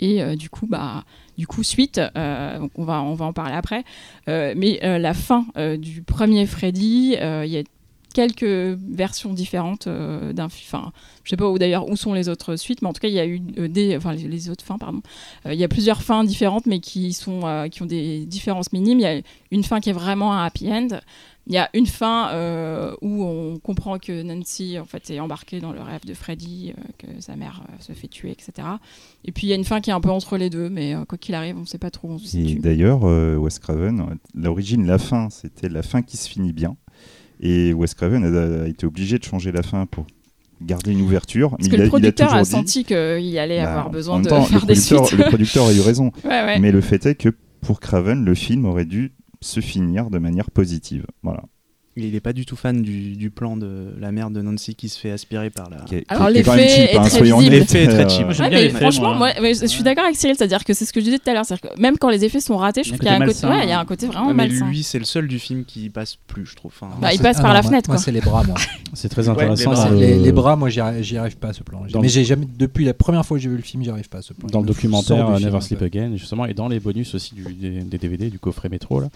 Et 0.00 0.22
du 0.36 0.48
coup, 0.48 0.68
bah, 0.68 1.04
du 1.36 1.48
coup, 1.48 1.64
suite, 1.64 2.00
on 2.14 2.84
va, 2.84 3.02
on 3.02 3.14
va 3.14 3.24
en 3.24 3.32
parler 3.32 3.56
après. 3.56 3.82
Mais 4.28 4.78
la 4.80 5.12
fin 5.12 5.44
du 5.76 6.02
premier 6.02 6.46
Freddy, 6.46 7.16
il 7.20 7.50
y 7.50 7.58
a 7.58 7.64
quelques 8.14 8.78
versions 8.78 9.34
différentes 9.34 9.88
d'un 9.88 10.48
fi- 10.48 10.64
enfin 10.68 10.92
je 11.24 11.30
sais 11.30 11.36
pas 11.36 11.52
d'ailleurs 11.58 11.88
où 11.90 11.96
sont 11.96 12.14
les 12.14 12.28
autres 12.28 12.54
suites 12.56 12.80
mais 12.80 12.88
en 12.88 12.92
tout 12.92 13.00
cas 13.00 13.08
il 13.08 13.14
y 13.14 13.18
a 13.20 13.26
eu 13.26 13.38
des 13.40 13.96
enfin 13.96 14.12
les, 14.12 14.48
autres 14.48 14.64
fins 14.64 14.78
pardon 14.78 15.02
il 15.44 15.54
y 15.54 15.64
a 15.64 15.68
plusieurs 15.68 16.02
fins 16.02 16.24
différentes 16.24 16.66
mais 16.66 16.78
qui 16.80 17.12
sont 17.12 17.68
qui 17.70 17.82
ont 17.82 17.86
des 17.86 18.24
différences 18.24 18.72
minimes 18.72 19.00
il 19.00 19.02
y 19.02 19.06
a 19.06 19.20
une 19.50 19.62
fin 19.64 19.80
qui 19.80 19.90
est 19.90 19.94
vraiment 19.94 20.32
un 20.32 20.44
happy 20.44 20.72
end 20.72 21.00
il 21.48 21.54
y 21.54 21.58
a 21.58 21.70
une 21.72 21.86
fin 21.86 22.30
euh, 22.32 22.94
où 23.00 23.24
on 23.24 23.58
comprend 23.58 23.98
que 23.98 24.22
Nancy 24.22 24.78
en 24.78 24.84
fait 24.84 25.10
est 25.10 25.18
embarquée 25.18 25.60
dans 25.60 25.72
le 25.72 25.80
rêve 25.80 26.04
de 26.06 26.12
Freddy, 26.12 26.74
euh, 26.76 26.82
que 26.98 27.20
sa 27.20 27.36
mère 27.36 27.62
euh, 27.68 27.76
se 27.80 27.92
fait 27.92 28.06
tuer, 28.06 28.30
etc. 28.30 28.68
Et 29.24 29.32
puis 29.32 29.46
il 29.46 29.50
y 29.50 29.52
a 29.54 29.56
une 29.56 29.64
fin 29.64 29.80
qui 29.80 29.88
est 29.88 29.94
un 29.94 30.00
peu 30.00 30.10
entre 30.10 30.36
les 30.36 30.50
deux, 30.50 30.68
mais 30.68 30.94
quoi 31.08 31.16
qu'il 31.16 31.34
arrive, 31.34 31.56
on 31.56 31.60
ne 31.62 31.66
sait 31.66 31.78
pas 31.78 31.90
trop 31.90 32.08
où 32.08 32.12
on 32.12 32.18
se 32.18 32.36
Et 32.36 32.56
d'ailleurs, 32.56 33.02
Wes 33.02 33.58
Craven, 33.58 34.18
l'origine, 34.34 34.86
la 34.86 34.98
fin, 34.98 35.30
c'était 35.30 35.70
la 35.70 35.82
fin 35.82 36.02
qui 36.02 36.18
se 36.18 36.28
finit 36.28 36.52
bien. 36.52 36.76
Et 37.40 37.72
Wes 37.72 37.94
Craven 37.94 38.24
a, 38.24 38.64
a 38.64 38.68
été 38.68 38.84
obligé 38.84 39.18
de 39.18 39.24
changer 39.24 39.50
la 39.50 39.62
fin 39.62 39.86
pour 39.86 40.06
garder 40.60 40.92
une 40.92 41.00
ouverture. 41.00 41.50
Parce 41.50 41.62
Mais 41.64 41.68
que 41.70 41.74
il 41.76 41.78
le 41.78 41.84
il 41.86 41.90
producteur 41.90 42.34
a, 42.34 42.44
senti 42.44 42.84
qu'il 42.84 43.38
allait 43.38 43.62
Bah, 43.62 43.70
avoir 43.70 43.90
besoin 43.90 44.20
de 44.20 44.28
temps, 44.28 44.42
faire 44.44 44.66
des 44.66 44.74
suites. 44.74 45.12
Le 45.12 45.24
producteur 45.24 45.66
a 45.66 45.72
eu 45.72 45.80
raison. 45.80 46.12
ouais, 46.24 46.30
ouais. 46.30 46.58
Mais 46.58 46.72
le 46.72 46.80
fait 46.80 47.06
est 47.06 47.14
que 47.14 47.30
pour 47.60 47.80
Craven, 47.80 48.24
le 48.24 48.34
film 48.34 48.64
aurait 48.66 48.84
dû 48.84 49.12
se 49.40 49.60
finir 49.60 50.10
de 50.10 50.18
manière 50.18 50.50
positive. 50.50 51.06
Voilà. 51.22 51.44
Il 51.98 52.14
est 52.14 52.20
pas 52.20 52.32
du 52.32 52.44
tout 52.46 52.56
fan 52.56 52.80
du, 52.82 53.16
du 53.16 53.30
plan 53.30 53.56
de 53.56 53.94
la 54.00 54.12
mère 54.12 54.30
de 54.30 54.40
Nancy 54.42 54.74
qui 54.74 54.88
se 54.88 54.98
fait 54.98 55.10
aspirer 55.10 55.50
par 55.50 55.68
la. 55.70 55.78
Qui 55.78 55.96
est- 55.96 56.04
Alors, 56.08 56.28
est 56.28 56.32
l'effet 56.32 56.68
cheap, 56.68 56.78
hein, 56.98 57.04
est 57.04 57.66
très 57.66 57.84
est 57.84 57.88
euh, 57.88 58.08
cheap. 58.08 58.24
Moi, 58.24 58.32
j'aime 58.34 58.44
Ouais, 58.46 58.50
bien 58.50 58.58
mais 58.58 58.64
les 58.64 58.70
faits, 58.70 58.80
franchement, 58.80 59.14
moi. 59.14 59.30
je 59.40 59.66
suis 59.66 59.82
d'accord 59.82 60.04
avec 60.04 60.16
Cyril, 60.16 60.36
c'est-à-dire 60.36 60.64
que 60.64 60.72
c'est 60.74 60.84
ce 60.84 60.92
que 60.92 61.00
je 61.00 61.04
disais 61.06 61.18
tout 61.18 61.30
à 61.30 61.34
l'heure, 61.34 61.44
c'est-à-dire 61.44 61.70
que 61.70 61.80
même 61.80 61.98
quand 61.98 62.08
les 62.10 62.24
effets 62.24 62.40
sont 62.40 62.56
ratés, 62.56 62.82
je 62.84 62.90
Il 62.90 62.92
y 62.92 62.94
a 62.94 62.98
trouve 62.98 63.08
un 63.08 63.14
qu'il 63.16 63.20
y 63.20 63.22
a 63.22 63.24
un 63.24 63.26
côté 63.26 63.34
côté, 63.34 63.46
malsain, 63.46 63.58
ouais, 63.60 63.66
il 63.66 63.70
y 63.70 63.72
a 63.72 63.80
un 63.80 63.84
côté 63.84 64.06
vraiment 64.06 64.28
mais 64.28 64.48
malsain. 64.48 64.66
lui, 64.66 64.82
c'est 64.82 64.98
le 64.98 65.04
seul 65.04 65.28
du 65.28 65.38
film 65.38 65.64
qui 65.64 65.88
passe 65.90 66.16
plus, 66.26 66.46
je 66.46 66.56
trouve. 66.56 66.72
Enfin, 66.74 66.92
Bah, 67.00 67.12
il 67.12 67.20
passe 67.20 67.36
ah 67.38 67.42
par 67.42 67.50
non, 67.50 67.54
la 67.54 67.62
moi- 67.62 67.70
fenêtre, 67.70 67.90
Moi, 67.90 67.98
c'est 67.98 68.12
les 68.12 68.20
bras, 68.20 68.42
moi. 68.44 68.56
C'est 68.94 69.08
très 69.10 69.28
Ouais, 69.28 69.28
intéressant. 69.28 69.70
les 69.70 69.76
bras. 69.76 69.90
le- 69.90 69.96
Les, 69.98 70.18
les 70.18 70.32
bras, 70.32 70.56
moi, 70.56 70.70
j'y 70.70 70.80
arri- 70.80 71.02
j'y 71.02 71.18
arrive 71.18 71.36
pas 71.36 71.48
à 71.48 71.52
ce 71.52 71.62
plan. 71.62 71.80
Dans 71.92 72.00
Mais 72.00 72.06
le- 72.06 72.12
j'ai 72.12 72.24
jamais, 72.24 72.46
depuis 72.58 72.84
la 72.86 72.94
première 72.94 73.24
fois 73.24 73.36
que 73.36 73.42
j'ai 73.42 73.50
vu 73.50 73.56
le 73.56 73.62
film, 73.62 73.82
j'y 73.84 73.90
arrive 73.90 74.08
pas 74.08 74.18
à 74.18 74.22
ce 74.22 74.32
plan. 74.32 74.48
dans 74.50 74.60
le 74.60 74.66
documentaire 74.66 75.28
euh, 75.28 75.38
Never 75.38 75.60
Sleep. 75.60 75.82
Again, 75.82 76.12
justement, 76.16 76.46
et 76.46 76.54
dans 76.54 76.68
les 76.68 76.80
bonus 76.80 77.14
aussi 77.14 77.34
du, 77.34 77.44
des, 77.52 77.98
DVD, 77.98 78.30
du 78.30 78.38
coffret 78.38 78.68
métro, 78.70 79.00
là, 79.00 79.08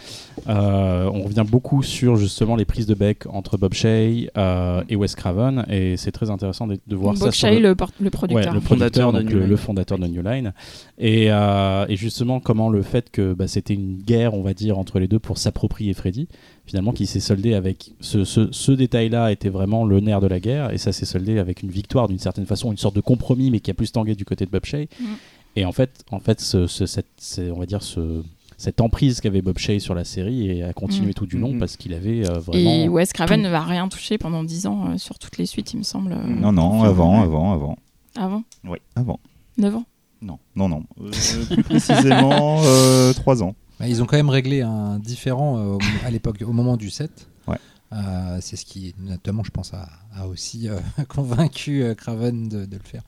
euh, 0.48 1.10
on 1.12 1.22
revient 1.22 1.44
beaucoup 1.48 1.82
sur 1.82 2.16
justement 2.16 2.54
les 2.56 2.64
prises 2.72 2.86
de 2.86 2.94
bec 2.94 3.24
entre 3.28 3.56
Bob 3.56 3.74
Shea 3.74 4.28
euh, 4.36 4.82
et 4.88 4.96
Wes 4.96 5.14
Craven, 5.14 5.64
et 5.70 5.96
c'est 5.96 6.10
très 6.12 6.30
intéressant 6.30 6.66
de, 6.66 6.78
de 6.86 6.96
voir 6.96 7.16
ça. 7.16 7.26
Bob 7.26 7.32
sur 7.34 7.48
Shea, 7.48 7.60
le- 7.60 7.68
Ouais, 7.70 8.10
producteur. 8.10 8.54
le 8.54 8.60
Fondateur 8.60 9.12
de 9.12 9.18
donc 9.18 9.28
New 9.28 9.34
le, 9.34 9.40
Line. 9.40 9.50
le 9.50 9.56
fondateur 9.56 9.98
de 9.98 10.06
New 10.06 10.22
Line. 10.22 10.52
Et, 10.98 11.26
euh, 11.30 11.84
et 11.88 11.96
justement, 11.96 12.40
comment 12.40 12.68
le 12.70 12.82
fait 12.82 13.10
que 13.10 13.34
bah, 13.34 13.46
c'était 13.46 13.74
une 13.74 13.98
guerre, 14.02 14.34
on 14.34 14.42
va 14.42 14.54
dire, 14.54 14.78
entre 14.78 14.98
les 14.98 15.06
deux 15.08 15.18
pour 15.18 15.38
s'approprier 15.38 15.94
Freddy, 15.94 16.28
finalement, 16.66 16.92
qui 16.92 17.06
s'est 17.06 17.20
soldé 17.20 17.54
avec 17.54 17.92
ce, 18.00 18.24
ce, 18.24 18.48
ce 18.52 18.72
détail-là 18.72 19.30
était 19.32 19.48
vraiment 19.50 19.84
le 19.84 20.00
nerf 20.00 20.20
de 20.20 20.26
la 20.26 20.40
guerre, 20.40 20.72
et 20.72 20.78
ça 20.78 20.92
s'est 20.92 21.06
soldé 21.06 21.38
avec 21.38 21.62
une 21.62 21.70
victoire 21.70 22.08
d'une 22.08 22.18
certaine 22.18 22.46
façon, 22.46 22.70
une 22.72 22.78
sorte 22.78 22.96
de 22.96 23.00
compromis, 23.00 23.50
mais 23.50 23.60
qui 23.60 23.70
a 23.70 23.74
plus 23.74 23.92
tangué 23.92 24.14
du 24.14 24.24
côté 24.24 24.46
de 24.46 24.50
Bob 24.50 24.64
Shea. 24.64 24.84
Mm. 25.00 25.04
Et 25.56 25.64
en 25.66 25.72
fait, 25.72 25.90
en 26.10 26.18
fait 26.20 26.40
ce, 26.40 26.66
ce- 26.66 26.86
cette, 26.86 27.06
c'est- 27.18 27.50
on 27.50 27.58
va 27.58 27.66
dire, 27.66 27.82
ce, 27.82 28.22
cette 28.62 28.80
emprise 28.80 29.20
qu'avait 29.20 29.42
Bob 29.42 29.58
Shea 29.58 29.80
sur 29.80 29.94
la 29.94 30.04
série 30.04 30.48
et 30.50 30.62
a 30.62 30.72
continué 30.72 31.10
Mm. 31.10 31.14
tout 31.14 31.26
du 31.26 31.38
long 31.38 31.58
parce 31.58 31.76
qu'il 31.76 31.94
avait 31.94 32.24
euh, 32.28 32.36
Et 32.36 32.38
vraiment. 32.38 32.94
Wes 32.94 33.12
Craven 33.12 33.40
tout. 33.40 33.44
ne 33.46 33.50
va 33.50 33.62
rien 33.64 33.88
toucher 33.88 34.18
pendant 34.18 34.44
10 34.44 34.66
ans 34.66 34.90
euh, 34.92 34.98
sur 34.98 35.18
toutes 35.18 35.36
les 35.38 35.46
suites, 35.46 35.72
il 35.72 35.78
me 35.78 35.82
semble. 35.82 36.12
euh, 36.12 36.22
Non, 36.26 36.52
non, 36.52 36.62
enfin, 36.80 36.88
avant, 36.88 37.18
ouais. 37.18 37.24
avant, 37.24 37.52
avant. 37.52 37.76
Avant 38.16 38.42
Oui, 38.64 38.78
avant. 38.94 39.18
9 39.58 39.74
ans 39.76 39.84
Non, 40.22 40.38
non, 40.54 40.68
non. 40.68 40.84
Euh, 41.00 41.10
plus 41.50 41.62
précisément, 41.64 42.60
euh, 42.64 43.12
3 43.12 43.42
ans. 43.42 43.54
Bah, 43.80 43.88
Ils 43.88 44.00
ont 44.02 44.06
quand 44.06 44.16
même 44.16 44.30
réglé 44.30 44.62
un 44.62 44.98
différent 45.00 45.58
euh, 45.58 45.72
au- 45.74 45.78
à 46.06 46.10
l'époque, 46.10 46.36
au 46.46 46.52
moment 46.52 46.76
du 46.76 46.88
7. 46.90 47.28
Ouais. 47.48 47.56
Euh, 47.92 48.38
c'est 48.40 48.56
ce 48.56 48.64
qui, 48.64 48.94
notamment, 49.00 49.42
je 49.42 49.50
pense, 49.50 49.74
a, 49.74 49.88
a 50.16 50.28
aussi 50.28 50.68
euh, 50.68 50.78
convaincu 51.08 51.82
euh, 51.82 51.94
Craven 51.94 52.48
de, 52.48 52.64
de 52.64 52.76
le 52.76 52.82
faire. 52.84 53.02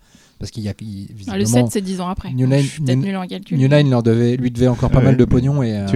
Parce 0.45 0.51
qu'il 0.51 0.63
y 0.65 0.69
a 0.69 0.75
il- 0.83 1.07
Ah, 1.09 1.39
Le 1.39 1.45
visiblement, 1.45 1.65
7, 1.69 1.73
c'est 1.73 1.81
10 1.81 2.03
ans 2.03 2.09
après. 2.09 2.31
New 2.35 2.47
Line- 2.47 2.61
je 2.61 2.67
suis 2.69 2.83
peut-être 2.83 2.99
New- 2.99 3.07
nul 3.07 3.17
en 3.17 3.27
calcul. 3.27 3.57
New 3.57 3.67
Line 3.67 3.89
leur 3.89 4.03
devait, 4.03 4.37
lui 4.37 4.51
devait 4.51 4.69
encore 4.69 4.91
pas 4.91 4.99
Ouais. 4.99 5.05
mal 5.05 5.17
de 5.17 5.25
pognon 5.25 5.63
et, 5.63 5.73
euh, 5.75 5.87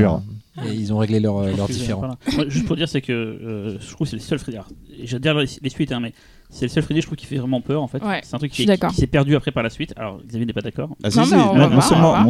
et 0.66 0.72
ils 0.72 0.90
ont 0.90 0.96
réglé 0.96 1.20
leur, 1.20 1.42
leur 1.42 1.50
Excusez, 1.66 1.80
différend. 1.80 1.98
voilà. 2.00 2.16
Moi, 2.34 2.46
juste 2.48 2.64
pour 2.66 2.76
dire, 2.76 2.88
c'est 2.88 3.02
que 3.02 3.12
euh, 3.12 3.78
je 3.78 3.86
trouve 3.90 4.06
que 4.06 4.10
c'est 4.12 4.16
le 4.16 4.22
seul 4.22 4.38
Freddy. 4.38 4.56
alors, 4.56 4.70
J'adore 5.04 5.40
les, 5.40 5.46
les 5.62 5.68
suites, 5.68 5.92
hein, 5.92 6.00
mais 6.00 6.14
c'est 6.48 6.64
le 6.64 6.70
seul 6.70 6.82
Freddy, 6.82 7.02
je 7.02 7.06
trouve, 7.06 7.16
qui 7.18 7.26
fait 7.26 7.36
vraiment 7.36 7.60
peur 7.60 7.82
en 7.82 7.88
fait. 7.88 8.02
Ouais, 8.02 8.20
c'est 8.24 8.34
un 8.34 8.38
truc 8.38 8.50
qui, 8.52 8.66
s'est 8.94 9.06
perdu 9.06 9.36
après 9.36 9.50
par 9.52 9.62
la 9.62 9.68
suite. 9.70 9.92
Alors, 9.98 10.18
Xavier 10.26 10.46
n'est 10.46 10.52
pas 10.54 10.62
d'accord. 10.62 10.96
Ah, 11.04 11.10
si, 11.10 11.18
Non, 11.18 11.24
si, 11.26 11.34
non, 11.34 11.54
non 11.68 11.80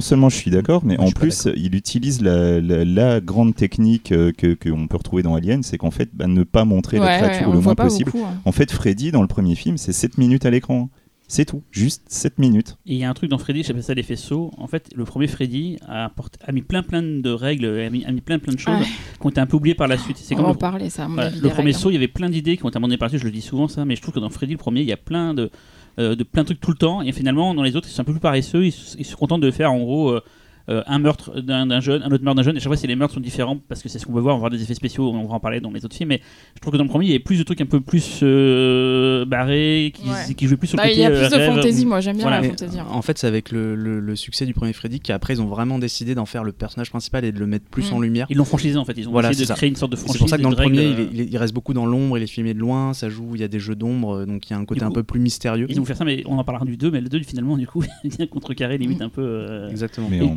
seulement, 0.01 0.23
non 0.25 0.29
je 0.29 0.35
suis 0.37 0.51
d'accord, 0.51 0.83
mais 0.85 0.97
Moi, 0.97 1.07
en 1.07 1.11
plus, 1.13 1.47
il 1.57 1.77
utilise 1.77 2.21
la, 2.21 2.61
la- 2.61 2.85
la 2.85 3.21
grande 3.21 3.55
technique 3.55 4.11
euh, 4.11 4.33
que 4.37 4.55
qu'on 4.55 4.89
peut 4.89 4.97
retrouver 4.97 5.23
dans 5.23 5.37
Alien, 5.37 5.63
c'est 5.63 5.79
qu'en 5.79 5.93
fait, 5.93 6.11
bah, 6.13 6.27
ne 6.27 6.43
pas 6.43 6.65
montrer 6.65 6.99
Ouais, 6.99 7.07
la 7.07 7.19
créature 7.29 7.53
le 7.53 7.61
moins 7.61 7.77
possible. 7.77 8.11
beaucoup. 8.11 8.25
hein. 8.27 8.35
En 8.45 8.51
fait, 8.53 8.73
Freddy, 8.73 9.13
dans 9.13 9.23
le 9.23 9.29
premier 9.29 9.55
film, 9.55 9.79
c'est 9.79 9.93
7 9.93 10.19
minutes 10.19 10.45
à 10.45 10.51
l'écran. 10.51 10.91
C'est 11.31 11.45
tout, 11.45 11.63
juste 11.71 12.05
7 12.09 12.39
minutes. 12.39 12.79
Et 12.87 12.95
il 12.95 12.99
y 12.99 13.05
a 13.05 13.11
un 13.11 13.13
truc 13.15 13.29
dans 13.31 13.37
Freddy, 13.37 13.63
j'appelle 13.63 13.83
ça 13.83 13.93
l'effet 13.93 14.17
saut. 14.17 14.51
En 14.57 14.67
fait, 14.67 14.89
le 14.95 15.05
premier 15.05 15.27
Freddy 15.27 15.77
a, 15.87 16.11
mis 16.53 16.63
plein 16.63 16.83
plein 16.83 17.03
de 17.03 17.29
règles, 17.31 17.67
a 17.67 17.91
mis, 17.91 18.03
a 18.07 18.13
mis 18.13 18.23
plein 18.23 18.39
plein 18.39 18.55
de 18.55 18.59
choses 18.59 18.75
Ouais. 18.79 18.85
qui 19.21 19.27
ont 19.27 19.29
été 19.29 19.39
un 19.41 19.47
peu 19.47 19.57
oubliées 19.59 19.75
par 19.75 19.89
la 19.89 19.99
suite. 19.99 20.17
C'est 20.17 20.33
On 20.35 20.39
comme 20.39 20.45
va 20.47 20.51
en 20.51 20.55
le, 20.55 20.59
parler, 20.59 20.89
ça, 20.89 21.05
à 21.05 21.09
mon 21.09 21.15
voilà, 21.15 21.29
avis. 21.29 21.41
le 21.41 21.49
premier 21.51 21.67
règles. 21.67 21.79
saut, 21.79 21.91
il 21.91 21.95
y 21.95 21.97
avait 21.99 22.09
plein 22.09 22.31
d'idées 22.31 22.57
qui 22.57 22.65
ont 22.65 22.69
été 22.71 22.79
abandonnées 22.79 22.97
par 22.97 23.07
la 23.07 23.11
suite. 23.11 23.21
Je 23.21 23.27
le 23.27 23.33
dis 23.33 23.43
souvent 23.43 23.69
ça, 23.69 23.85
mais 23.85 23.95
je 23.95 24.01
trouve 24.01 24.15
que 24.15 24.21
dans 24.21 24.31
Freddy, 24.31 24.53
le 24.53 24.59
premier, 24.59 24.81
il 24.81 24.87
y 24.87 24.93
a 24.93 24.97
plein 24.97 25.35
de, 25.35 25.51
euh, 25.99 26.15
de 26.17 26.25
plein 26.25 26.43
de 26.43 26.47
trucs 26.47 26.61
tout 26.61 26.71
le 26.71 26.79
temps. 26.79 27.03
Et 27.03 27.13
finalement, 27.13 27.53
dans 27.55 27.63
les 27.63 27.77
autres, 27.77 27.89
ils 27.89 27.93
sont 27.93 28.01
un 28.01 28.05
peu 28.05 28.13
plus 28.13 28.21
paresseux. 28.21 28.65
Ils, 28.65 28.73
se- 28.73 28.97
ils 28.97 29.05
se 29.05 29.15
contentent 29.15 29.43
de 29.43 29.51
faire 29.51 29.71
en 29.71 29.79
gros. 29.81 30.09
euh, 30.11 30.23
euh, 30.69 30.83
un 30.87 30.99
meurtre 30.99 31.41
d'un 31.41 31.81
jeune, 31.81 32.03
un 32.03 32.11
autre 32.11 32.23
meurtre 32.25 32.37
d'un 32.37 32.43
jeune, 32.43 32.57
et 32.57 32.61
chaque 32.61 32.69
fois, 32.69 32.77
si 32.77 32.87
les 32.87 32.97
meurtres 32.97 33.15
sont 33.15 33.21
différents, 33.21 33.59
parce 33.69 33.83
que 33.83 33.89
c'est 33.89 33.99
ce 33.99 34.07
qu'on 34.07 34.13
veut 34.13 34.21
voir, 34.21 34.35
on 34.35 34.39
va 34.39 34.49
voir 34.49 34.51
des 34.51 34.63
effets 34.63 34.75
spéciaux, 34.75 35.11
on 35.11 35.27
va 35.27 35.35
en 35.35 35.41
parler 35.41 35.61
dans 35.61 35.71
les 35.71 35.85
autres 35.85 35.97
films, 35.97 36.11
mais 36.11 36.21
je 36.55 36.61
trouve 36.61 36.73
que 36.73 36.79
dans 36.79 36.85
le 36.85 36.91
premier, 36.91 37.07
il 37.07 37.09
y 37.09 37.13
avait 37.13 37.19
plus 37.23 37.39
de 37.39 37.43
trucs 37.43 37.61
un 37.61 37.67
peu 37.67 37.81
plus 37.81 38.21
euh, 38.23 39.25
barrés, 39.25 39.93
qui, 39.95 40.09
Ouais. 40.09 40.35
qui 40.35 40.47
jouaient 40.47 40.57
plus 40.57 40.69
sur 40.69 40.77
le 40.77 40.83
Bah, 40.83 40.89
côté 40.89 40.99
Il 40.99 41.03
y 41.03 41.05
a 41.07 41.11
euh, 41.11 41.21
plus 41.21 41.31
de 41.31 41.37
rêve. 41.37 41.55
fantaisie, 41.55 41.87
moi 41.87 42.01
j'aime 42.01 42.17
bien 42.17 42.23
Voilà. 42.27 42.41
la 42.41 42.49
fantaisie. 42.49 42.79
hein. 42.79 42.87
En 42.91 43.03
fait, 43.03 43.19
c'est 43.19 43.27
avec 43.27 43.51
le, 43.51 43.75
le- 43.75 44.01
le 44.01 44.17
succès 44.17 44.47
du 44.47 44.55
premier 44.55 44.73
Freddy 44.73 45.01
qu'après 45.01 45.35
ils 45.35 45.41
ont 45.43 45.47
vraiment 45.47 45.79
décidé 45.79 46.15
d'en 46.15 46.27
faire 46.27 46.45
le 46.45 46.53
personnage 46.53 46.91
principal 46.91 47.25
et 47.25 47.33
de 47.33 47.39
le 47.39 47.47
mettre 47.47 47.67
plus 47.67 47.91
Mm. 47.91 47.95
en 47.95 48.01
lumière. 48.01 48.27
Ils 48.31 48.37
l'ont 48.37 48.45
franchisé 48.45 48.77
en 48.77 48.85
fait, 48.85 48.95
ils 48.97 49.09
ont 49.09 49.13
Voilà, 49.13 49.31
essayé 49.31 49.45
de 49.45 49.49
ça. 49.49 49.55
créer 49.55 49.69
une 49.69 49.77
sorte 49.77 49.93
de 49.93 49.97
franchise. 49.97 50.15
C'est 50.15 50.19
pour 50.19 50.29
ça 50.29 50.37
que 50.39 50.43
dans 50.43 50.51
le 50.51 50.57
de 50.57 50.61
premier, 50.61 50.83
il, 50.85 51.01
est- 51.01 51.09
il 51.13 51.21
est- 51.23 51.29
il 51.31 51.37
reste 51.39 51.55
beaucoup 51.55 51.73
dans 51.75 51.87
l'ombre, 51.87 52.19
il 52.19 52.25
est 52.25 52.27
filmé 52.27 52.55
de 52.55 52.59
loin, 52.59 52.93
ça 52.95 53.09
joue, 53.09 53.31
il 53.35 53.41
y 53.41 53.45
a 53.45 53.49
des 53.49 53.61
jeux 53.61 53.75
d'ombre, 53.75 54.19
euh, 54.19 54.27
donc 54.27 54.49
il 54.49 54.53
y 54.53 54.57
a 54.57 54.59
un 54.59 54.65
côté 54.65 54.83
un 54.83 54.91
peu 54.91 55.03
plus 55.03 55.21
mystérieux. 55.21 55.67
Ils 55.69 55.77
vont 55.79 55.85
faire 55.85 55.97
ça, 55.97 56.05
mais 56.05 56.23
on 56.27 56.39
en 56.39 56.45
parlera 56.45 56.65
du 56.65 56.77
2, 56.77 56.91
mais 56.91 57.01
le 57.01 57.09
2 57.09 57.19
finalement, 57.23 57.57
du 57.57 57.67
coup, 57.67 57.83
il 58.05 58.11
vient 58.11 58.27
contrecarrer 58.27 58.79
limite 58.79 59.03
un 59.03 59.09
peu. 59.09 59.23
euh, 59.23 59.69
Exactement. 59.71 60.09
Mais 60.11 60.19
Et- 60.19 60.23
on- 60.23 60.37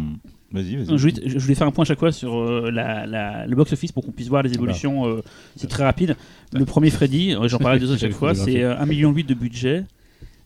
Vas-y, 0.51 0.75
vas-y. 0.75 0.97
Je 0.97 1.01
voulais, 1.01 1.13
je 1.25 1.39
voulais 1.39 1.55
faire 1.55 1.67
un 1.67 1.71
point 1.71 1.83
à 1.83 1.87
chaque 1.87 1.99
fois 1.99 2.11
sur 2.11 2.35
euh, 2.37 2.69
la, 2.71 3.05
la- 3.07 3.47
le 3.47 3.55
box-office 3.55 3.91
pour 3.93 4.03
qu'on 4.03 4.11
puisse 4.11 4.27
voir 4.27 4.43
les 4.43 4.53
évolutions. 4.53 5.07
euh, 5.07 5.21
c'est 5.55 5.67
très 5.69 5.83
rapide. 5.83 6.15
Le 6.53 6.65
premier 6.65 6.89
Freddy, 6.89 7.33
euh, 7.33 7.47
j'en 7.47 7.57
parlais 7.57 7.79
deux 7.79 7.85
autres 7.91 8.03
à 8.03 8.07
chaque 8.07 8.11
fois, 8.17 8.35
c'est 8.35 8.61
euh, 8.61 8.75
1,8 8.75 8.87
million 8.89 9.11
de 9.13 9.33
budget. 9.33 9.85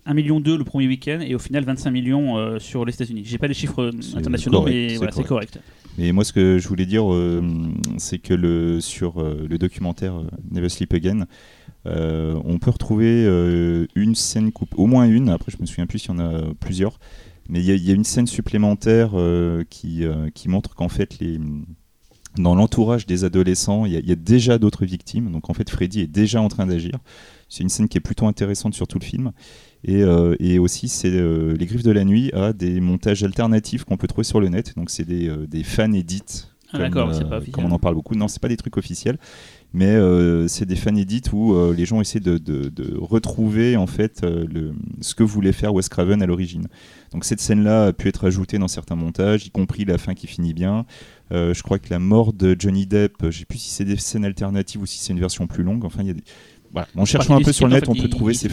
1,2 0.08 0.14
million 0.14 0.40
le 0.40 0.64
premier 0.64 0.86
week-end 0.88 1.20
et 1.22 1.34
au 1.34 1.40
final 1.40 1.64
25 1.64 1.90
millions 1.90 2.38
euh, 2.38 2.60
sur 2.60 2.86
les 2.86 2.94
États-Unis. 2.94 3.24
J'ai 3.26 3.40
pas 3.40 3.48
les 3.48 3.56
chiffres 3.56 3.92
internationaux, 4.16 4.60
correct, 4.60 4.76
mais 4.76 4.90
c'est 4.90 4.96
voilà, 4.98 5.12
c'est 5.12 5.24
correct. 5.24 5.60
Mais 5.98 6.12
moi, 6.12 6.24
ce 6.24 6.32
que 6.34 6.60
je 6.60 6.68
voulais 6.68 6.86
dire, 6.86 7.12
euh, 7.12 7.42
c'est 7.98 8.20
que 8.20 8.36
le, 8.36 8.82
sur 8.82 9.20
euh, 9.20 9.48
le 9.50 9.58
documentaire 9.58 10.14
Never 10.52 10.70
Sleep 10.70 10.94
Again, 10.94 11.26
on 11.86 12.58
peut 12.60 12.70
retrouver 12.72 13.26
une 13.96 14.14
scène 14.16 14.52
coupe, 14.52 14.74
au 14.78 14.86
moins 14.86 15.06
une. 15.10 15.30
Après, 15.30 15.52
je 15.52 15.58
me 15.60 15.66
souviens 15.66 15.88
plus 15.88 16.00
s'il 16.00 16.12
y 16.12 16.14
en 16.14 16.20
a 16.20 16.42
plusieurs, 16.60 17.00
mais 17.50 17.60
il 17.60 17.66
y, 17.66 17.72
a- 17.72 17.76
il 17.76 17.84
y 17.86 17.92
a 17.92 17.94
une 17.94 18.04
scène 18.04 18.28
supplémentaire 18.28 19.12
euh, 19.14 19.64
qui, 19.70 20.04
euh, 20.04 20.30
qui 20.34 20.50
montre 20.50 20.76
qu'en 20.76 20.90
fait, 20.90 21.20
les, 21.20 21.40
dans 22.38 22.54
l'entourage 22.56 23.06
des 23.06 23.24
adolescents, 23.24 23.86
il 23.86 23.94
y, 23.94 23.96
a- 23.96 24.00
il 24.00 24.08
y 24.08 24.12
a 24.12 24.16
déjà 24.18 24.58
d'autres 24.58 24.86
victimes. 24.86 25.32
Donc, 25.32 25.50
en 25.50 25.54
fait, 25.54 25.70
Freddy 25.70 26.02
est 26.02 26.08
déjà 26.08 26.42
en 26.42 26.48
train 26.50 26.66
d'agir. 26.68 26.98
C'est 27.48 27.64
une 27.64 27.70
scène 27.70 27.88
qui 27.88 27.98
est 27.98 28.02
plutôt 28.02 28.26
intéressante 28.28 28.74
sur 28.74 28.88
tout 28.88 29.00
le 29.00 29.06
film. 29.06 29.32
Et, 29.84 30.02
euh, 30.04 30.36
et 30.40 30.58
aussi, 30.60 30.90
c'est 30.90 31.12
euh, 31.14 31.56
Les 31.58 31.66
Griffes 31.66 31.84
de 31.84 31.92
la 31.92 32.04
Nuit 32.04 32.32
a 32.34 32.52
des 32.54 32.82
montages 32.82 33.24
alternatifs 33.24 33.84
qu'on 33.86 33.98
peut 33.98 34.08
trouver 34.08 34.24
sur 34.26 34.40
le 34.42 34.50
net. 34.50 34.74
Donc, 34.76 34.90
c'est 34.90 35.06
des, 35.06 35.30
euh, 35.30 35.46
des 35.48 35.64
fan 35.64 35.96
edits. 35.96 36.24
Ah, 36.74 36.78
comme, 36.80 36.82
d'accord, 36.82 37.14
c'est 37.14 37.30
pas 37.30 37.38
officiel. 37.38 37.54
comme 37.54 37.66
on 37.66 37.72
en 37.76 37.80
parle 37.80 37.94
beaucoup. 37.96 38.16
Non, 38.16 38.28
c'est 38.28 38.42
pas 38.42 38.48
des 38.50 38.58
trucs 38.58 38.76
officiels, 38.76 39.18
mais 39.72 39.96
c'est 40.48 40.66
des 40.66 40.76
fan 40.76 40.98
edits 40.98 41.22
où 41.32 41.56
les 41.72 41.86
gens 41.86 42.02
essaient 42.02 42.20
de, 42.20 42.38
de- 42.38 42.70
de 42.70 42.98
retrouver 42.98 43.78
en 43.78 43.86
fait 43.88 44.24
le, 44.24 44.74
ce 45.00 45.14
que 45.16 45.24
voulait 45.24 45.52
faire 45.54 45.74
Wes 45.74 45.88
Craven 45.88 46.22
à 46.22 46.26
l'origine. 46.26 46.68
Donc 47.16 47.24
cette 47.24 47.40
scène-là 47.40 47.86
a 47.86 47.94
pu 47.94 48.10
être 48.10 48.26
ajoutée 48.26 48.58
dans 48.58 48.68
certains 48.68 48.98
montages, 48.98 49.46
y 49.48 49.50
compris 49.50 49.86
la 49.86 49.98
fin 49.98 50.16
qui 50.16 50.28
finit 50.28 50.54
bien. 50.54 50.86
Euh, 51.32 51.54
je 51.54 51.64
crois 51.64 51.80
que 51.80 51.90
la 51.90 51.98
mort 51.98 52.34
de 52.34 52.58
Johnny 52.60 52.86
Depp, 52.86 53.14
je 53.30 53.40
sais 53.40 53.46
plus 53.46 53.58
si 53.58 53.70
c'est 53.70 53.86
des 53.86 53.96
scènes 53.96 54.26
alternatives 54.26 54.82
ou 54.82 54.86
si 54.86 55.00
c'est 55.00 55.14
une 55.14 55.22
version 55.22 55.48
plus 55.48 55.64
longue. 55.64 55.86
Enfin, 55.86 56.02
il 56.02 56.08
y 56.08 56.10
a 56.10 56.14
des... 56.14 56.24
voilà. 56.74 56.90
En 56.94 57.06
cherchant 57.06 57.38
un 57.38 57.42
peu 57.42 57.54
sur 57.54 57.70
le 57.70 57.76
net, 57.76 57.88
on 57.88 57.96
peut 57.96 58.10
trouver 58.10 58.34
ces 58.34 58.50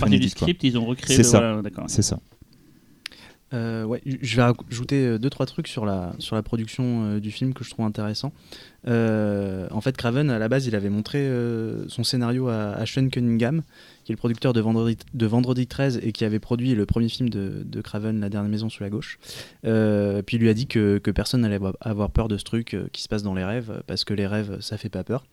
recréé. 0.85 1.17
C'est 1.17 1.25
ça. 1.25 1.61
C'est 1.89 2.03
ça. 2.03 2.21
Euh, 3.53 3.85
ouais, 3.85 4.01
je 4.05 4.37
vais 4.37 4.43
ajouter 4.71 5.07
euh, 5.07 5.19
deux 5.19 5.29
trois 5.31 5.47
trucs 5.47 5.69
sur 5.69 5.85
la 5.85 6.15
sur 6.19 6.37
la 6.37 6.43
production 6.43 7.05
euh, 7.05 7.21
du 7.21 7.31
film 7.31 7.53
que 7.55 7.65
je 7.65 7.71
trouve 7.71 7.85
intéressant. 7.85 8.33
En 8.87 9.81
fait, 9.81 9.97
Craven 9.97 10.31
à 10.31 10.39
la 10.39 10.49
base, 10.49 10.67
il 10.67 10.75
avait 10.75 10.91
montré 10.91 11.29
son 11.89 12.03
scénario 12.03 12.49
à, 12.49 12.73
à 12.73 12.85
Sean 12.87 13.09
Cunningham, 13.09 13.63
qui 14.05 14.13
est 14.13 14.15
le 14.15 14.19
producteur 14.19 14.53
de 14.53 14.61
Vendredi, 14.61 14.97
de 15.15 15.27
Vendredi 15.27 15.67
13 15.67 16.01
et 16.03 16.11
qui 16.13 16.25
avait 16.25 16.41
produit 16.41 16.75
le 16.75 16.85
premier 16.87 17.09
film 17.09 17.29
de, 17.29 17.63
de 17.65 17.81
Craven, 17.81 18.21
La 18.21 18.29
dernière 18.29 18.51
maison 18.51 18.69
sous 18.69 18.83
la 18.83 18.91
gauche. 18.91 19.19
Puis 19.63 20.37
il 20.37 20.41
lui 20.41 20.49
a 20.49 20.55
dit 20.55 20.67
que, 20.67 20.99
que 20.99 21.11
personne 21.13 21.43
n'allait 21.43 21.61
avoir- 21.81 22.11
peur 22.11 22.27
de 22.29 22.37
ce 22.39 22.45
truc 22.45 22.77
qui 22.93 23.03
se 23.03 23.09
passe 23.09 23.23
dans 23.23 23.35
les 23.35 23.45
rêves, 23.45 23.83
parce 23.87 24.05
que 24.05 24.15
les 24.15 24.27
rêves, 24.27 24.59
ça 24.61 24.77
fait 24.77 24.89
pas 24.89 25.05
peur. 25.05 25.25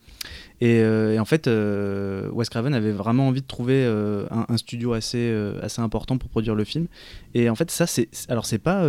Et, 0.62 0.82
euh, 0.82 1.14
et 1.14 1.20
en 1.20 1.26
fait, 1.26 1.48
euh, 1.48 2.30
Wes 2.32 2.50
Craven 2.50 2.74
avait 2.74 2.92
vraiment 2.92 3.28
envie 3.28 3.42
de 3.42 3.48
trouver 3.48 3.86
euh, 3.86 4.26
un, 4.30 4.58
studio 4.58 4.94
assez, 4.94 5.34
assez 5.62 5.82
important 5.82 6.18
pour 6.18 6.30
produire 6.30 6.56
le 6.56 6.64
film. 6.64 6.88
Et 7.34 7.50
en 7.50 7.56
fait, 7.56 7.72
ça, 7.72 7.88
c'est 7.88 8.10
alors 8.28 8.46
c'est 8.46 8.60
pas 8.60 8.84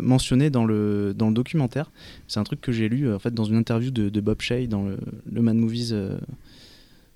mentionné 0.00 0.50
dans 0.50 0.64
le 0.64 1.14
dans 1.16 1.28
le 1.28 1.34
documentaire. 1.34 1.90
C'est 2.26 2.40
un 2.40 2.44
truc 2.44 2.60
que 2.60 2.72
j'ai 2.72 2.88
lu 2.88 3.12
en 3.12 3.18
fait 3.18 3.34
dans 3.34 3.44
une 3.44 3.56
interview 3.56 3.90
de, 3.90 4.20
Bob 4.20 4.40
Shea 4.40 4.66
dans 4.66 4.84
le, 4.84 4.98
le 5.30 5.42
Mad 5.42 5.56
Movies 5.56 5.94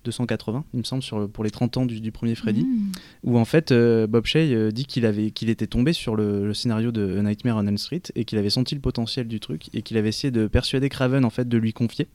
280, 0.04 0.64
il 0.74 0.78
me 0.78 0.84
semble, 0.84 1.02
sur 1.02 1.28
pour 1.28 1.44
les 1.44 1.50
30 1.50 1.76
ans 1.76 1.86
du, 1.86 2.00
du 2.00 2.12
premier 2.12 2.34
Freddy, 2.34 2.62
Mmh. 2.62 2.92
où 3.24 3.38
en 3.38 3.44
fait 3.44 3.72
euh, 3.72 4.06
Bob 4.06 4.24
Shea 4.26 4.38
euh, 4.38 4.70
dit 4.70 4.84
qu'il 4.86 5.04
avait 5.06 5.30
qu'il 5.30 5.50
était 5.50 5.66
tombé 5.66 5.92
sur 5.92 6.16
le, 6.16 6.46
le 6.46 6.54
scénario 6.54 6.92
de 6.92 7.18
A 7.18 7.22
Nightmare 7.22 7.56
on 7.56 7.66
Elm 7.66 7.78
Street 7.78 8.02
et 8.14 8.24
qu'il 8.24 8.38
avait 8.38 8.50
senti 8.50 8.74
le 8.74 8.80
potentiel 8.80 9.26
du 9.28 9.40
truc 9.40 9.68
et 9.74 9.82
qu'il 9.82 9.96
avait 9.96 10.08
essayé 10.10 10.30
de 10.30 10.46
persuader 10.46 10.88
Craven 10.88 11.24
en 11.24 11.30
fait 11.30 11.48
de 11.48 11.58
lui 11.58 11.72
confier. 11.72 12.08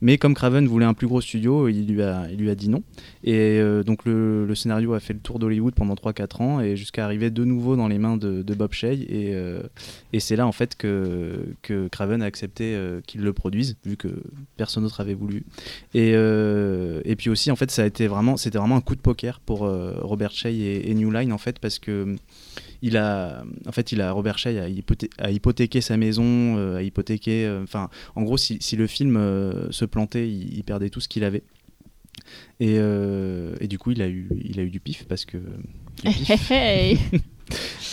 Mais 0.00 0.18
comme 0.18 0.34
Craven 0.34 0.66
voulait 0.66 0.86
un 0.86 0.94
plus 0.94 1.06
gros 1.06 1.20
studio, 1.20 1.68
il 1.68 1.86
lui 1.86 2.02
a 2.02 2.26
il 2.30 2.38
lui 2.38 2.50
a 2.50 2.54
dit 2.54 2.68
non. 2.68 2.82
Et 3.24 3.58
euh, 3.60 3.82
donc 3.82 4.04
le, 4.04 4.46
le 4.46 4.54
scénario 4.54 4.94
a 4.94 5.00
fait 5.00 5.12
le 5.12 5.20
tour 5.20 5.38
d'Hollywood 5.38 5.74
pendant 5.74 5.94
3-4 5.94 6.42
ans 6.42 6.60
et 6.60 6.76
jusqu'à 6.76 7.04
arriver 7.04 7.30
de 7.30 7.44
nouveau 7.44 7.76
dans 7.76 7.88
les 7.88 7.98
mains 7.98 8.16
de, 8.16 8.42
de 8.42 8.54
Bob 8.54 8.72
Shea. 8.72 8.92
Et, 8.92 9.34
euh, 9.34 9.62
et 10.12 10.20
c'est 10.20 10.36
là 10.36 10.46
en 10.46 10.52
fait 10.52 10.76
que, 10.76 11.46
que 11.62 11.88
Craven 11.88 12.22
a 12.22 12.26
accepté 12.26 12.78
qu'il 13.06 13.22
le 13.22 13.32
produise, 13.32 13.76
vu 13.84 13.96
que 13.96 14.08
personne 14.56 14.82
d'autre 14.82 15.00
avait 15.00 15.14
voulu. 15.14 15.44
Et, 15.94 16.10
et 16.10 17.16
puis 17.16 17.29
aussi, 17.30 17.50
en 17.50 17.56
fait, 17.56 17.70
ça 17.70 17.82
a 17.82 17.86
été 17.86 18.06
vraiment, 18.06 18.36
c'était 18.36 18.58
vraiment 18.58 18.76
un 18.76 18.80
coup 18.80 18.94
de 18.96 19.00
poker 19.00 19.40
pour 19.40 19.64
euh, 19.64 19.94
Robert 20.00 20.32
Shea 20.32 20.50
et, 20.50 20.90
et 20.90 20.94
New 20.94 21.10
Line, 21.10 21.32
en 21.32 21.38
fait, 21.38 21.58
parce 21.58 21.78
que 21.78 22.16
il 22.82 22.96
a, 22.96 23.44
en 23.66 23.72
fait, 23.72 23.92
il 23.92 24.00
a 24.00 24.12
Robert 24.12 24.38
Shea 24.38 24.50
a, 24.50 24.68
hypothé- 24.68 25.10
a 25.18 25.30
hypothéqué 25.30 25.80
sa 25.80 25.96
maison, 25.96 26.24
euh, 26.56 26.76
a 26.76 26.82
hypothéqué, 26.82 27.46
euh, 27.46 27.62
enfin, 27.62 27.90
en 28.16 28.22
gros, 28.22 28.36
si, 28.36 28.58
le 28.76 28.86
film 28.86 29.16
se 29.70 29.84
plantait, 29.84 30.28
il, 30.28 30.56
il 30.58 30.64
perdait 30.64 30.90
tout 30.90 31.00
ce 31.00 31.08
qu'il 31.08 31.24
avait. 31.24 31.42
Et, 32.60 32.76
et 32.76 33.66
du 33.68 33.78
coup, 33.78 33.92
il 33.92 34.02
a 34.02 34.08
eu, 34.08 34.28
il 34.44 34.60
a 34.60 34.62
eu 34.62 34.70
du 34.70 34.80
pif 34.80 35.04
parce 35.08 35.24
que, 35.24 35.38
Hey, 36.04 36.36
hey. 36.50 36.98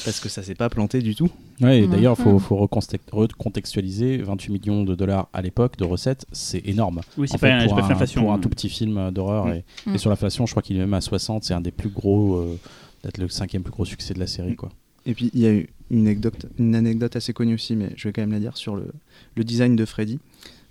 parce 0.05 0.19
que 0.19 0.29
ça 0.29 0.43
s'est 0.43 0.55
pas 0.55 0.69
planté 0.69 1.01
du 1.01 1.15
tout. 1.15 1.29
Ouais, 1.61 1.79
et 1.81 1.87
d'ailleurs, 1.87 2.15
il 2.19 2.23
faut, 2.23 2.33
Mhm. 2.33 2.39
faut 2.39 2.55
recontextualiser 2.57 4.17
28 4.17 4.51
millions 4.51 4.83
de 4.83 4.95
dollars 4.95 5.27
à 5.33 5.41
l'époque 5.41 5.77
de 5.77 5.83
recettes, 5.83 6.25
c'est 6.31 6.61
énorme. 6.67 7.01
Oui, 7.17 7.27
c'est 7.27 7.37
pas, 7.39 7.59
fait, 7.59 7.65
pour, 7.67 7.75
pas 7.75 7.83
un, 7.85 7.89
l'inflation. 7.89 8.21
pour 8.21 8.33
un 8.33 8.39
tout 8.39 8.49
petit 8.49 8.69
film 8.69 9.11
d'horreur. 9.11 9.45
Mm. 9.47 9.53
Et, 9.53 9.63
Mm. 9.87 9.95
et 9.95 9.97
sur 9.97 10.09
l'inflation, 10.09 10.45
je 10.45 10.51
crois 10.53 10.61
qu'il 10.61 10.75
est 10.77 10.81
même 10.81 10.93
à 10.93 11.01
60, 11.01 11.43
c'est 11.43 11.53
un 11.53 11.61
des 11.61 11.71
plus 11.71 11.89
gros, 11.89 12.35
euh, 12.35 12.59
peut-être 13.01 13.17
le 13.17 13.29
cinquième 13.29 13.63
plus 13.63 13.71
gros 13.71 13.85
succès 13.85 14.13
de 14.13 14.19
la 14.19 14.27
série. 14.27 14.55
Quoi. 14.55 14.69
Et 15.05 15.13
puis 15.13 15.31
il 15.33 15.39
y 15.39 15.45
a 15.47 15.51
eu 15.53 15.67
une 15.89 16.01
anecdote, 16.07 16.45
une 16.59 16.75
anecdote 16.75 17.15
assez 17.15 17.33
connue 17.33 17.53
aussi, 17.55 17.75
mais 17.75 17.89
je 17.95 18.07
vais 18.07 18.13
quand 18.13 18.21
même 18.21 18.31
la 18.33 18.39
dire 18.39 18.57
sur 18.57 18.75
le, 18.75 18.87
le 19.35 19.43
design 19.43 19.75
de 19.75 19.85
Freddy. 19.85 20.19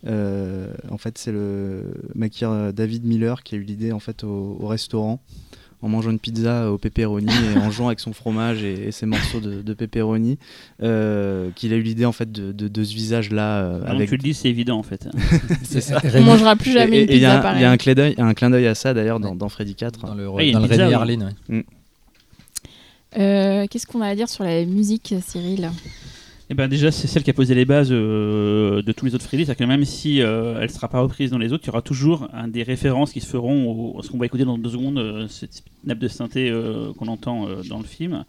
Euh, 0.07 0.73
en 0.91 0.99
fait, 0.99 1.17
c'est 1.19 1.33
le 1.33 1.95
maquilleur 2.15 2.73
David 2.73 3.05
Miller 3.05 3.43
qui 3.43 3.55
a 3.55 3.59
eu 3.59 3.63
l'idée 3.63 3.93
en 3.93 3.99
fait 3.99 4.23
au, 4.25 4.57
au 4.61 4.67
restaurant 4.69 5.21
en 5.83 5.89
mangeant 5.89 6.11
une 6.11 6.19
pizza 6.19 6.71
au 6.73 6.79
pepperoni 6.79 7.27
et 7.55 7.59
en 7.59 7.71
jouant 7.73 7.87
avec 7.89 8.01
son 8.01 8.13
fromage 8.13 8.63
et, 8.65 8.89
et 8.89 8.93
ses 8.93 9.07
morceaux 9.07 9.41
de, 9.41 9.63
de 9.63 9.75
pepperoni, 9.75 10.39
euh, 10.83 11.51
qu'il 11.55 11.73
a 11.73 11.77
eu 11.77 11.83
l'idée 11.83 12.05
en 12.07 12.13
fait 12.13 12.31
de, 12.33 12.53
de- 12.53 12.69
de 12.69 12.85
ce 12.85 12.95
visage 12.95 13.31
là 13.31 13.69
Maintenant 13.69 13.95
avec. 13.95 14.09
tu 14.09 14.17
le 14.17 14.23
dis, 14.23 14.35
c'est 14.35 14.49
évident 14.49 14.79
en 14.79 14.83
fait. 14.83 15.09
C'est 15.65 15.81
ça. 15.81 16.01
On 16.15 16.23
mangera 16.23 16.57
plus 16.57 16.73
jamais 16.73 16.99
Et- 16.99 17.03
une 17.05 17.11
et 17.11 17.13
il 17.13 17.17
y 17.17 17.21
pizza 17.21 17.41
a 17.41 17.53
un- 17.53 17.57
il 17.57 17.63
y 17.63 17.65
a 17.65 17.71
un 17.71 17.77
clin 17.77 17.95
d'œil, 17.95 18.15
un 18.19 18.35
clin 18.35 18.51
d'œil 18.51 18.67
à 18.67 18.75
ça 18.75 18.95
d'ailleurs 18.95 19.21
dans, 19.21 19.31
Ouais. 19.31 19.37
dans 19.37 19.49
Freddy 19.49 19.75
4. 19.75 20.01
Dans 20.07 20.15
le, 20.15 20.29
il 20.41 20.47
y 20.47 20.51
a 20.51 20.53
dans 20.55 20.61
le 20.61 20.69
pizza, 20.69 20.89
ouais. 20.89 21.65
Euh, 23.19 23.67
Qu'est-ce 23.71 23.87
qu'on 23.87 24.01
a 24.03 24.09
à 24.09 24.15
dire 24.15 24.29
sur 24.29 24.45
la 24.45 24.65
musique, 24.65 25.15
Cyril? 25.27 25.71
Et 26.49 26.55
ben 26.55 26.69
déjà, 26.69 26.93
c'est 26.93 27.09
celle 27.09 27.25
qui 27.25 27.31
a 27.31 27.35
posé 27.35 27.57
les 27.57 27.65
bases 27.65 27.89
euh, 27.91 28.81
de 28.81 28.93
tous 28.93 29.05
les 29.05 29.15
autres 29.17 29.25
Freddy. 29.25 29.45
C'est-à-dire 29.45 29.67
que 29.67 29.69
même 29.69 29.85
si 29.85 30.23
euh, 30.23 30.61
elle 30.61 30.71
sera 30.71 30.89
pas 30.89 31.01
reprise 31.01 31.31
dans 31.31 31.39
les 31.39 31.53
autres, 31.53 31.65
il 31.65 31.67
y 31.67 31.71
aura 31.71 31.83
toujours 31.83 32.29
des 32.47 32.63
références 32.63 33.13
qui 33.13 33.21
se 33.21 33.27
feront 33.27 33.99
à 33.99 34.03
ce 34.03 34.11
qu'on 34.11 34.19
va 34.19 34.27
écouter 34.27 34.45
dans 34.45 34.57
deux 34.57 34.71
secondes, 34.71 34.99
euh, 34.99 35.27
cette 35.27 35.65
nappe 35.85 35.99
de 35.99 36.07
synthé 36.07 36.53
qu'on 36.97 37.09
entend 37.09 37.49
dans 37.69 37.79
le 37.79 37.85
film. 37.85 38.25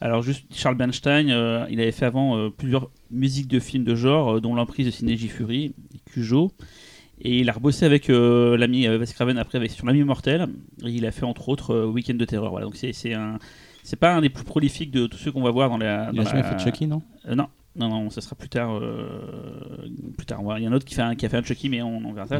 Alors 0.00 0.22
juste 0.22 0.44
Charles 0.54 0.76
Bernstein, 0.76 1.28
il 1.70 1.80
avait 1.80 1.92
fait 1.92 2.06
avant 2.06 2.50
plusieurs 2.50 2.90
musiques 3.10 3.48
de 3.48 3.58
films 3.58 3.84
de 3.84 3.94
genre, 3.94 4.40
dont 4.40 4.54
l'emprise 4.54 4.86
de 4.86 4.90
Ciné 4.90 5.16
J. 5.16 5.28
Fury, 5.28 5.74
Cujo. 6.06 6.52
Et 7.20 7.40
il 7.40 7.50
a 7.50 7.52
rebossé 7.52 7.84
avec 7.84 8.08
l'ami 8.08 8.88
Wes 8.88 9.12
Craven 9.12 9.38
après 9.38 9.58
avec, 9.58 9.70
sur 9.70 9.86
l'ami 9.86 10.04
mortel. 10.04 10.48
Et 10.84 10.90
il 10.90 11.04
a 11.04 11.10
fait 11.10 11.24
entre 11.24 11.48
autres 11.48 11.74
euh, 11.74 11.86
Weekend 11.86 12.18
de 12.18 12.24
terreur. 12.24 12.50
Voilà. 12.50 12.66
Donc 12.66 12.76
c'est 12.76 13.14
un, 13.14 13.38
c'est 13.82 13.96
pas 13.98 14.14
un 14.14 14.20
des 14.20 14.28
plus 14.28 14.44
prolifiques 14.44 14.90
de 14.90 15.06
tous 15.06 15.18
ceux 15.18 15.32
qu'on 15.32 15.42
va 15.42 15.50
voir 15.50 15.68
dans 15.70 15.78
la. 15.78 16.10
Il 16.12 16.20
a 16.20 16.24
jamais 16.24 16.42
la- 16.42 16.56
fait 16.56 16.58
Chucky, 16.64 16.86
non? 16.86 17.02
Euh, 17.26 17.34
non, 17.34 17.46
non, 17.76 17.88
non, 17.88 18.10
ça 18.10 18.20
sera 18.20 18.34
plus 18.36 18.48
tard. 18.48 18.74
euh, 18.74 19.88
plus 20.16 20.26
tard, 20.26 20.40
il 20.58 20.62
y 20.64 20.66
en 20.68 20.70
a 20.70 20.74
un 20.74 20.76
autre 20.76 20.84
qui, 20.84 20.94
fait 20.94 21.02
un, 21.02 21.14
qui 21.14 21.26
a 21.26 21.28
fait 21.28 21.36
un 21.36 21.42
Chucky, 21.42 21.68
mais 21.68 21.80
on, 21.82 21.96
on 22.04 22.12
verra 22.12 22.26
ça. 22.26 22.36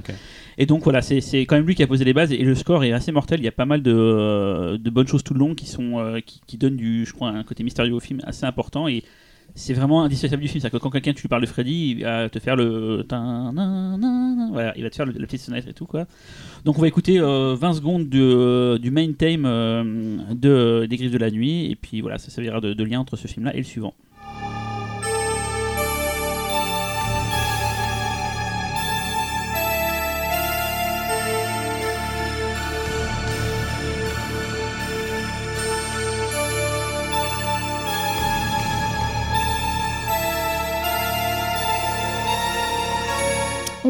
Et 0.59 0.67
donc 0.67 0.83
voilà, 0.85 1.01
c'est 1.03 1.21
c'est 1.21 1.41
quand 1.47 1.57
même 1.57 1.67
lui 1.67 1.75
qui 1.75 1.83
a 1.83 1.87
posé 1.87 2.05
les 2.05 2.13
bases 2.13 2.33
et 2.33 2.39
le 2.39 2.55
score 2.55 2.85
est 2.85 2.93
assez 2.93 3.13
mortel. 3.13 3.41
Il 3.41 3.45
y 3.45 3.49
a 3.49 3.53
pas 3.53 3.67
mal 3.67 3.83
de, 3.83 3.93
euh, 3.95 4.79
de 4.79 4.91
bonnes 4.91 5.07
choses 5.07 5.23
tout 5.23 5.35
le 5.35 5.41
long 5.41 5.55
qui 5.55 5.67
sont 5.67 6.21
qui, 6.27 6.41
qui 6.47 6.59
donnent 6.59 6.77
du, 6.77 7.05
je 7.07 7.13
crois, 7.13 7.31
un 7.31 7.45
côté 7.45 7.63
mystérieux 7.65 7.95
au 7.95 8.01
film 8.01 8.21
assez 8.25 8.45
important 8.47 8.89
et 8.89 9.05
c'est 9.55 9.75
vraiment 9.75 10.03
indissociable 10.03 10.43
du 10.43 10.49
film. 10.49 10.61
C'est-à-dire 10.61 10.79
que 10.79 10.83
quand 10.83 10.91
quelqu'un 10.91 11.13
tu 11.15 11.27
parles 11.29 11.43
de 11.43 11.47
Freddy, 11.47 11.91
il 11.99 12.05
va 12.05 12.29
te 12.29 12.39
faire 12.39 12.57
le 12.57 13.05
voilà, 14.53 14.73
il 14.77 14.83
va 14.83 14.91
te 14.91 14.97
faire 14.97 15.07
le- 15.07 15.13
la 15.13 15.27
petite 15.27 15.41
sonnette 15.41 15.67
et 15.69 15.73
tout 15.73 15.87
quoi. 15.87 16.07
Donc 16.65 16.79
on 16.79 16.81
va 16.81 16.89
écouter 16.89 17.19
euh, 17.21 17.55
20 17.59 17.73
secondes 17.75 18.09
de- 18.09 18.79
du 18.81 18.91
main 18.91 19.13
theme 19.13 19.45
euh, 19.47 20.17
de 20.35 20.87
des 20.87 20.97
Griffes 20.97 21.13
de 21.13 21.19
la 21.19 21.31
nuit 21.31 21.71
et 21.71 21.77
puis 21.77 22.01
voilà, 22.01 22.19
ça 22.19 22.31
servira 22.31 22.61
de 22.61 22.85
lien 22.85 23.01
entre 23.01 23.17
ce 23.17 23.27
film-là 23.29 23.55
et 23.55 23.59
le 23.59 23.65
suivant. 23.65 23.95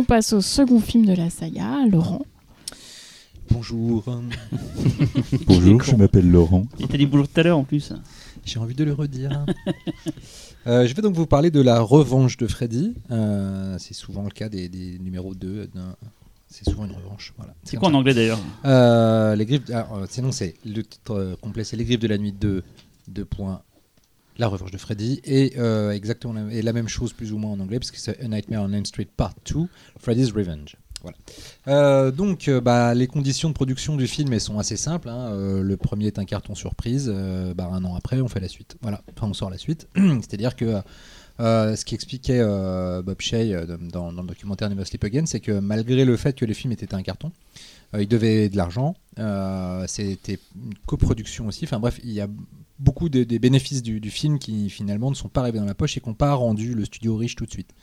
Passe 0.08 0.32
au 0.32 0.40
second 0.40 0.80
film 0.80 1.04
de 1.04 1.12
la 1.14 1.28
saga, 1.30 1.86
Laurent. 1.86 2.22
Bonjour. 3.50 4.04
Bonjour, 5.46 5.82
je 5.82 5.96
m'appelle 5.96 6.30
Laurent. 6.30 6.64
Il 6.78 6.86
t'a 6.88 6.96
dit 6.98 7.06
bonjour 7.06 7.28
tout 7.28 7.40
à 7.40 7.42
l'heure 7.42 7.58
en 7.58 7.64
plus. 7.64 7.92
J'ai 8.44 8.58
envie 8.58 8.74
de 8.74 8.84
le 8.84 8.92
redire. 8.94 9.44
Euh, 10.66 10.86
je 10.86 10.92
vais 10.92 11.00
donc 11.00 11.14
vous 11.14 11.24
parler 11.24 11.50
de 11.50 11.62
la 11.62 11.80
revanche 11.80 12.36
de 12.36 12.46
Freddy. 12.46 12.92
Euh, 13.10 13.76
c'est 13.78 13.94
souvent 13.94 14.24
le 14.24 14.28
cas 14.30 14.50
des, 14.50 14.68
des 14.68 14.98
numéros 14.98 15.34
2. 15.34 15.68
d'un- 15.68 15.96
C'est 16.48 16.68
souvent 16.68 16.84
une 16.84 16.92
revanche. 16.92 17.32
Voilà. 17.38 17.54
C'est 17.64 17.78
quoi 17.78 17.88
en 17.88 17.94
anglais 17.94 18.12
d'ailleurs? 18.12 18.40
Euh, 18.66 19.34
les 19.34 19.46
griffes. 19.46 19.70
alors, 19.70 19.94
euh, 19.98 20.06
sinon, 20.10 20.30
c'est 20.30 20.56
le 20.66 20.82
titre 20.82 21.12
euh, 21.14 21.36
complet, 21.40 21.64
c'est 21.64 21.76
les 21.76 21.84
griffes 21.86 22.00
de 22.00 22.08
la 22.08 22.18
nuit 22.18 22.32
2. 22.32 22.62
2 23.06 23.24
points. 23.24 23.62
La 24.38 24.46
revanche 24.46 24.70
de 24.70 24.78
Freddy 24.78 25.20
et 25.24 25.54
euh, 25.58 25.90
exactement 25.90 26.32
la, 26.34 26.72
même 26.72 26.88
chose 26.88 27.12
plus 27.12 27.32
ou 27.32 27.38
moins 27.38 27.52
en 27.52 27.60
anglais 27.60 27.78
parce 27.78 27.90
que 27.90 27.98
c'est 27.98 28.20
A 28.20 28.28
Nightmare 28.28 28.62
on 28.62 28.72
Elm 28.72 28.84
Street 28.84 29.08
Part 29.16 29.34
2, 29.52 29.66
Freddy's 29.98 30.30
Revenge. 30.30 30.76
Voilà. 31.02 31.16
Euh, 31.68 32.10
donc, 32.10 32.48
euh, 32.48 32.60
bah, 32.60 32.94
les 32.94 33.06
conditions 33.06 33.48
de 33.48 33.54
production 33.54 33.96
du 33.96 34.06
film 34.06 34.36
sont 34.38 34.58
assez 34.58 34.76
simples. 34.76 35.08
hein. 35.08 35.30
Euh, 35.32 35.62
le 35.62 35.76
premier 35.76 36.06
est 36.06 36.18
un 36.18 36.24
carton 36.24 36.54
surprise. 36.54 37.12
bah, 37.56 37.68
un 37.72 37.84
an 37.84 37.94
après, 37.94 38.20
on 38.20 38.28
fait 38.28 38.40
la 38.40 38.48
suite. 38.48 38.76
Voilà. 38.82 39.02
Enfin, 39.16 39.28
on 39.28 39.34
sort 39.34 39.50
la 39.50 39.58
suite. 39.58 39.88
C'est-à-dire 39.96 40.56
que 40.56 40.80
ce 41.38 41.84
qui 41.84 41.94
expliquait 41.94 42.40
euh, 42.40 43.02
Bob 43.02 43.20
Shea 43.20 43.66
dans, 43.66 44.12
dans 44.12 44.22
le 44.22 44.28
documentaire 44.28 44.68
Never 44.70 44.84
Sleep 44.84 45.04
Again, 45.04 45.26
c'est 45.26 45.40
que 45.40 45.52
malgré 45.52 46.04
le 46.04 46.16
fait 46.16 46.34
que 46.34 46.44
les 46.44 46.54
films 46.54 46.72
étaient 46.72 46.94
un 46.94 47.02
carton, 47.02 47.30
il 47.96 48.08
devait 48.08 48.48
de 48.48 48.56
l'argent. 48.56 48.94
C'était 49.86 50.38
une 50.56 50.74
coproduction 50.86 51.46
aussi. 51.46 51.64
Enfin 51.64 51.78
bref, 51.78 52.00
il 52.02 52.10
y 52.12 52.20
a 52.20 52.28
beaucoup 52.78 53.08
de- 53.08 53.24
des 53.24 53.38
bénéfices 53.38 53.82
du, 53.82 54.10
film 54.10 54.38
qui 54.38 54.70
finalement 54.70 55.10
ne 55.10 55.14
sont 55.14 55.28
pas 55.28 55.40
arrivés 55.40 55.58
dans 55.58 55.64
la 55.64 55.74
poche 55.74 55.96
et 55.96 56.00
qui 56.00 56.08
n'ont 56.08 56.14
pas 56.14 56.34
rendu 56.34 56.74
le 56.74 56.84
studio 56.84 57.16
riche 57.16 57.36
tout 57.36 57.46
de 57.46 57.50
suite. 57.50 57.74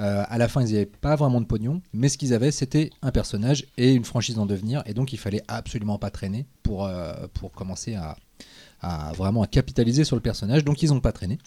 Euh, 0.00 0.24
à 0.28 0.38
la 0.38 0.48
fin, 0.48 0.62
ils 0.62 0.72
n'avaient 0.72 0.86
pas 0.86 1.14
vraiment 1.14 1.40
de 1.40 1.46
pognon, 1.46 1.80
mais 1.92 2.08
ce 2.08 2.18
qu'ils 2.18 2.34
avaient, 2.34 2.50
c'était 2.50 2.90
un 3.02 3.12
personnage 3.12 3.66
et 3.76 3.92
une 3.94 4.04
franchise 4.04 4.38
en 4.38 4.46
devenir, 4.46 4.82
et 4.86 4.94
donc 4.94 5.12
il 5.12 5.18
fallait 5.18 5.42
absolument 5.46 5.98
pas 5.98 6.10
traîner 6.10 6.46
pour, 6.64 6.86
euh, 6.86 7.12
commencer 7.54 7.94
à, 7.94 8.16
vraiment 9.16 9.42
à 9.42 9.46
capitaliser 9.46 10.04
sur 10.04 10.16
le 10.16 10.22
personnage. 10.22 10.64
Donc 10.64 10.82
ils 10.82 10.90
n'ont 10.90 11.00
pas 11.00 11.12
traîné. 11.12 11.38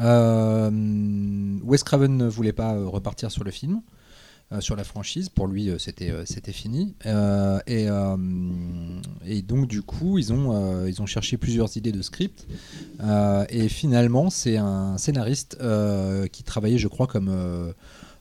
Euh, 0.00 0.70
Wes 1.62 1.82
Craven 1.82 2.16
ne 2.16 2.26
voulait 2.26 2.52
pas 2.52 2.74
euh, 2.74 2.86
repartir 2.86 3.30
sur 3.30 3.44
le 3.44 3.50
film, 3.50 3.80
sur 4.60 4.76
la 4.76 4.84
franchise. 4.84 5.28
Pour 5.28 5.46
lui, 5.48 5.68
euh, 5.68 5.78
c'était 5.78 6.10
euh, 6.10 6.24
c'était 6.24 6.52
fini. 6.52 6.94
Euh, 7.06 7.58
et, 7.66 7.88
euh, 7.88 8.16
et 9.24 9.42
donc 9.42 9.66
du 9.66 9.82
coup, 9.82 10.18
ils 10.18 10.32
ont 10.32 10.52
euh, 10.52 10.88
ils 10.88 11.02
ont 11.02 11.06
cherché 11.06 11.36
plusieurs 11.36 11.76
idées 11.76 11.92
de 11.92 12.02
script. 12.02 12.46
Euh, 13.00 13.44
et 13.48 13.68
finalement, 13.68 14.30
c'est 14.30 14.56
un 14.56 14.98
scénariste 14.98 15.56
euh, 15.60 16.26
qui 16.28 16.42
travaillait, 16.42 16.78
je 16.78 16.88
crois, 16.88 17.06
comme 17.06 17.28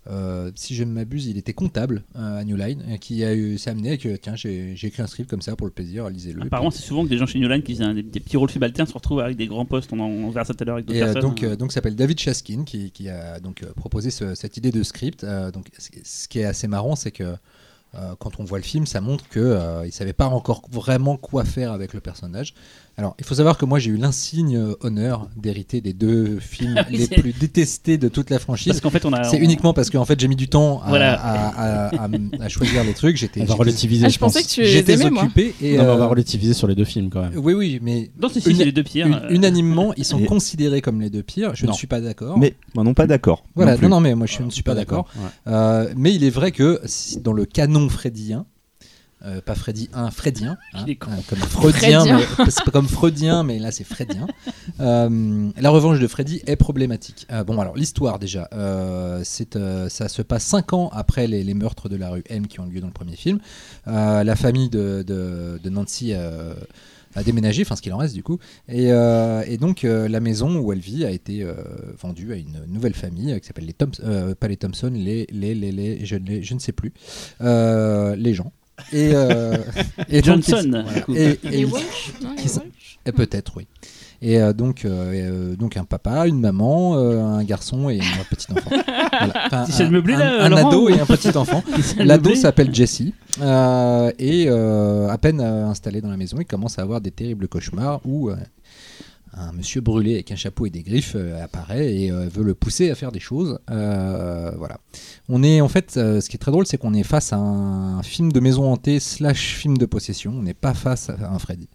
euh, 0.07 0.51
si 0.55 0.75
je 0.75 0.83
ne 0.83 0.91
m'abuse, 0.91 1.25
il 1.27 1.37
était 1.37 1.53
comptable 1.53 2.03
euh, 2.15 2.39
à 2.39 2.43
New 2.43 2.55
Line, 2.55 2.83
euh, 2.89 2.97
qui 2.97 3.23
a 3.23 3.33
eu, 3.33 3.57
s'est 3.57 3.71
amené 3.71 3.89
avec, 3.89 4.05
euh, 4.05 4.17
tiens, 4.21 4.35
j'ai 4.35 4.73
écrit 4.83 5.01
un 5.01 5.07
script 5.07 5.29
comme 5.29 5.41
ça 5.41 5.55
pour 5.55 5.65
le 5.67 5.73
plaisir, 5.73 6.09
lisez-le. 6.09 6.43
Apparemment, 6.43 6.69
c'est 6.71 6.83
souvent 6.83 7.03
que 7.03 7.09
des 7.09 7.17
gens 7.17 7.25
chez 7.25 7.39
New 7.39 7.47
Line 7.49 7.63
qui 7.63 7.75
faisaient 7.75 7.93
des, 7.93 8.03
des 8.03 8.19
petits 8.19 8.37
rôles 8.37 8.51
subalternes 8.51 8.87
se 8.87 8.93
retrouvent 8.93 9.21
avec 9.21 9.35
des 9.37 9.47
grands 9.47 9.65
postes. 9.65 9.91
On, 9.93 9.99
en- 9.99 10.29
verra 10.29 10.45
ça 10.45 10.53
tout 10.53 10.63
à 10.63 10.65
l'heure 10.65 10.75
avec 10.75 10.85
d'autres 10.85 10.97
Et 10.99 11.01
personnes. 11.03 11.21
donc, 11.21 11.43
euh, 11.43 11.55
donc 11.55 11.71
s'appelle 11.71 11.95
David 11.95 12.19
Chaskin 12.19 12.63
qui, 12.65 12.91
qui 12.91 13.09
a 13.09 13.39
donc 13.39 13.65
proposé 13.75 14.11
ce- 14.11 14.35
cette 14.35 14.57
idée 14.57 14.71
de 14.71 14.83
script. 14.83 15.25
Donc, 15.25 15.69
ce 16.03 16.27
qui 16.27 16.39
est 16.39 16.45
assez 16.45 16.67
marrant, 16.67 16.95
c'est 16.95 17.11
que 17.11 17.35
quand 18.19 18.39
on 18.41 18.43
voit 18.43 18.57
le 18.57 18.63
film, 18.65 18.85
ça 18.85 18.99
montre 18.99 19.27
que 19.29 19.39
euh, 19.39 19.85
il 19.85 19.91
savait 19.93 20.11
pas 20.11 20.27
encore 20.27 20.63
vraiment 20.69 21.15
quoi 21.15 21.45
faire 21.45 21.71
avec 21.71 21.93
le 21.93 22.01
personnage. 22.01 22.53
Alors, 22.97 23.13
il 23.19 23.25
faut 23.25 23.35
savoir 23.35 23.57
que 23.57 23.65
moi, 23.65 23.77
j'ai 23.77 23.91
eu 23.91 23.97
l'insigne 23.97 24.57
honneur 24.79 25.27
d'hériter 25.35 25.81
des 25.81 25.91
deux 25.91 26.39
films 26.39 26.75
Ah 26.77 26.85
oui, 26.89 26.97
les 26.97 27.07
plus 27.07 27.33
détestés 27.33 27.97
de 27.97 28.07
toute 28.07 28.29
la 28.29 28.39
franchise. 28.39 28.67
Parce 28.67 28.79
qu'en 28.79 28.89
fait, 28.89 29.03
on 29.05 29.11
a. 29.11 29.25
C'est 29.25 29.37
on- 29.37 29.41
uniquement 29.41 29.73
parce 29.73 29.89
qu'en 29.89 30.05
fait, 30.05 30.17
j'ai 30.17 30.29
mis 30.29 30.37
du 30.37 30.47
temps 30.47 30.81
à, 30.81 30.87
Voilà. 30.89 31.13
à- 31.19 31.47
à- 31.89 32.05
à- 32.05 32.09
à 32.39 32.47
choisir 32.49 32.85
les 32.85 32.93
trucs. 32.93 33.17
J'étais, 33.17 33.41
On 33.41 33.43
va 33.43 33.47
j'étais- 33.47 33.59
relativiser, 33.59 34.05
Ah, 34.05 34.09
je 34.09 34.17
pensais 34.17 34.39
pense. 34.39 34.47
que 34.55 34.61
tu 34.61 34.65
j'étais 34.65 34.95
moi. 35.09 35.23
occupé 35.23 35.53
et 35.61 35.75
Non, 35.77 35.83
mais 35.83 35.89
on 35.89 35.97
va 35.97 36.05
euh, 36.05 36.07
relativiser 36.07 36.53
sur 36.53 36.67
les 36.67 36.75
deux 36.75 36.85
films 36.85 37.09
quand 37.09 37.21
même. 37.21 37.33
oui, 37.35 37.53
oui, 37.53 37.79
mais 37.81 38.11
Non, 38.21 38.29
c'est 38.31 38.39
si, 38.39 38.51
Une- 38.51 38.55
c'est 38.55 38.65
les 38.65 38.71
deux 38.71 38.83
pires. 38.83 39.07
une- 39.07 39.13
euh, 39.15 39.27
unanimement, 39.29 39.93
ils 39.97 40.05
sont 40.05 40.19
Et- 40.19 40.25
considérés 40.25 40.81
comme 40.81 41.01
les 41.01 41.09
deux 41.09 41.23
pires. 41.23 41.53
Je 41.53 41.65
Non. 41.65 41.73
ne 41.73 41.77
suis 41.77 41.87
pas 41.87 41.99
d'accord. 41.99 42.37
Mais 42.39 42.55
moi 42.75 42.85
non 42.85 42.93
pas 42.93 43.07
d'accord. 43.07 43.43
Voilà, 43.55 43.75
non 43.75 43.83
non, 43.83 43.89
non, 43.89 43.99
mais 43.99 44.15
moi 44.15 44.25
je 44.27 44.41
ne 44.41 44.49
suis 44.49 44.63
pas 44.63 44.73
d'accord. 44.73 45.07
Ouais. 45.17 45.29
Euh, 45.47 45.89
mais 45.97 46.13
il 46.15 46.23
est 46.23 46.29
vrai 46.29 46.51
que 46.53 46.79
si- 46.85 47.19
dans 47.19 47.33
le 47.33 47.43
canon 47.45 47.89
freddien, 47.89 48.45
euh, 49.25 49.41
pas 49.41 49.55
Freddy 49.55 49.89
1, 49.93 50.11
Freddien, 50.11 50.57
hein, 50.73 50.83
Il 50.85 50.91
est 50.91 50.95
con. 50.95 51.11
euh, 51.11 51.21
comme 51.27 51.39
Freudien, 51.39 52.05
mais- 52.05 52.45
c'est 52.51 52.63
pas 52.63 52.71
comme 52.71 52.87
Freudien, 52.87 53.43
mais 53.43 53.59
là 53.59 53.71
c'est 53.71 53.83
Freddien. 53.83 54.27
Euh, 54.79 55.49
la 55.59 55.69
revanche 55.69 55.99
de 55.99 56.07
Freddy 56.07 56.41
est 56.47 56.55
problématique. 56.55 57.27
Euh, 57.31 57.43
bon, 57.43 57.59
alors 57.59 57.75
l'histoire 57.75 58.19
déjà, 58.19 58.47
euh, 58.53 59.21
c'est, 59.23 59.55
euh, 59.55 59.89
ça 59.89 60.07
se 60.09 60.21
passe 60.21 60.43
5 60.45 60.73
ans 60.73 60.89
après 60.93 61.27
les, 61.27 61.43
les 61.43 61.53
meurtres 61.53 61.89
de 61.89 61.95
la 61.95 62.09
rue 62.09 62.23
M 62.29 62.47
qui 62.47 62.59
ont 62.59 62.65
lieu 62.65 62.81
dans 62.81 62.87
le 62.87 62.93
premier 62.93 63.15
film. 63.15 63.39
Euh, 63.87 64.23
la 64.23 64.35
famille 64.35 64.69
de, 64.69 65.03
de- 65.05 65.59
de 65.63 65.69
Nancy 65.69 66.11
euh, 66.13 66.53
a 67.15 67.23
déménagé, 67.23 67.61
enfin 67.61 67.75
ce 67.77 67.81
qu'il 67.81 67.93
en 67.93 67.97
reste 67.97 68.13
du 68.13 68.23
coup, 68.23 68.39
et, 68.67 68.91
euh, 68.91 69.41
et 69.47 69.57
donc 69.57 69.85
euh, 69.85 70.09
la 70.09 70.19
maison 70.19 70.57
où 70.59 70.73
elle 70.73 70.79
vit 70.79 71.05
a 71.05 71.11
été 71.11 71.43
euh, 71.43 71.53
vendue 71.97 72.33
à 72.33 72.35
une 72.35 72.59
nouvelle 72.67 72.93
famille 72.93 73.31
euh, 73.31 73.39
qui 73.39 73.47
s'appelle 73.47 73.65
les 73.65 73.71
Thompson, 73.73 74.01
euh, 74.05 74.35
pas 74.35 74.49
les 74.49 74.57
Thompson, 74.57 74.91
les 74.93 75.25
les 75.31 75.55
les, 75.55 75.71
les 75.71 76.05
je, 76.05 76.17
les- 76.17 76.43
je 76.43 76.53
ne 76.53 76.59
sais 76.59 76.73
plus, 76.73 76.91
euh, 77.41 78.15
les 78.17 78.33
gens. 78.33 78.51
Et, 78.91 79.11
euh, 79.13 79.57
et 80.09 80.21
Johnson. 80.23 80.83
et- 81.09 81.39
Non, 82.23 82.31
peut-être, 83.15 83.53
oui. 83.57 83.67
Et 84.21 84.41
euh, 84.41 84.53
donc, 84.53 84.85
euh, 84.85 85.11
et, 85.13 85.21
euh, 85.23 85.55
donc 85.55 85.77
un 85.77 85.83
papa, 85.83 86.25
une 86.27 86.39
maman, 86.39 86.95
euh, 86.97 87.19
un 87.21 87.43
garçon 87.43 87.89
et 87.89 87.99
un 87.99 88.23
petit 88.29 88.47
enfant. 88.51 88.71
Voilà. 89.17 89.33
Enfin, 89.45 89.65
un, 89.85 89.89
meublé, 89.89 90.13
un- 90.15 90.17
là, 90.19 90.43
un 90.45 90.49
Laurent, 90.49 90.69
ado 90.69 90.89
et 90.89 90.99
un 90.99 91.05
petit 91.05 91.35
enfant. 91.37 91.63
L'ado 91.99 92.35
s'appelle 92.35 92.73
Jesse 92.73 93.03
euh, 93.41 94.11
et 94.19 94.45
euh, 94.49 95.07
à 95.09 95.17
peine 95.17 95.39
installé 95.41 96.01
dans 96.01 96.09
la 96.09 96.17
maison, 96.17 96.37
il 96.39 96.45
commence 96.45 96.79
à 96.79 96.81
avoir 96.81 96.99
des 97.01 97.11
terribles 97.11 97.47
cauchemars 97.47 98.01
où 98.03 98.29
euh, 98.29 98.35
un 99.37 99.51
monsieur 99.51 99.81
brûlé 99.81 100.13
avec 100.13 100.31
un 100.31 100.35
chapeau 100.35 100.65
et 100.65 100.69
des 100.69 100.81
griffes 100.81 101.13
euh, 101.15 101.43
apparaît 101.43 101.93
et 101.93 102.11
euh, 102.11 102.27
veut 102.33 102.43
le 102.43 102.53
pousser 102.53 102.89
à 102.89 102.95
faire 102.95 103.11
des 103.11 103.19
choses. 103.19 103.59
Euh, 103.69 104.51
voilà. 104.57 104.77
On 105.29 105.43
est 105.43 105.61
en 105.61 105.67
fait, 105.67 105.97
euh, 105.97 106.21
ce 106.21 106.29
qui 106.29 106.35
est 106.35 106.39
très 106.39 106.51
drôle, 106.51 106.65
c'est 106.65 106.77
qu'on 106.77 106.93
est 106.93 107.03
face 107.03 107.33
à 107.33 107.37
un 107.37 108.01
film 108.03 108.31
de 108.31 108.39
maison 108.39 108.71
hantée 108.71 108.99
slash 108.99 109.55
film 109.55 109.77
de 109.77 109.85
possession. 109.85 110.33
On 110.37 110.41
n'est 110.43 110.53
pas 110.53 110.73
face 110.73 111.09
à 111.09 111.31
un 111.33 111.39
Freddy. 111.39 111.67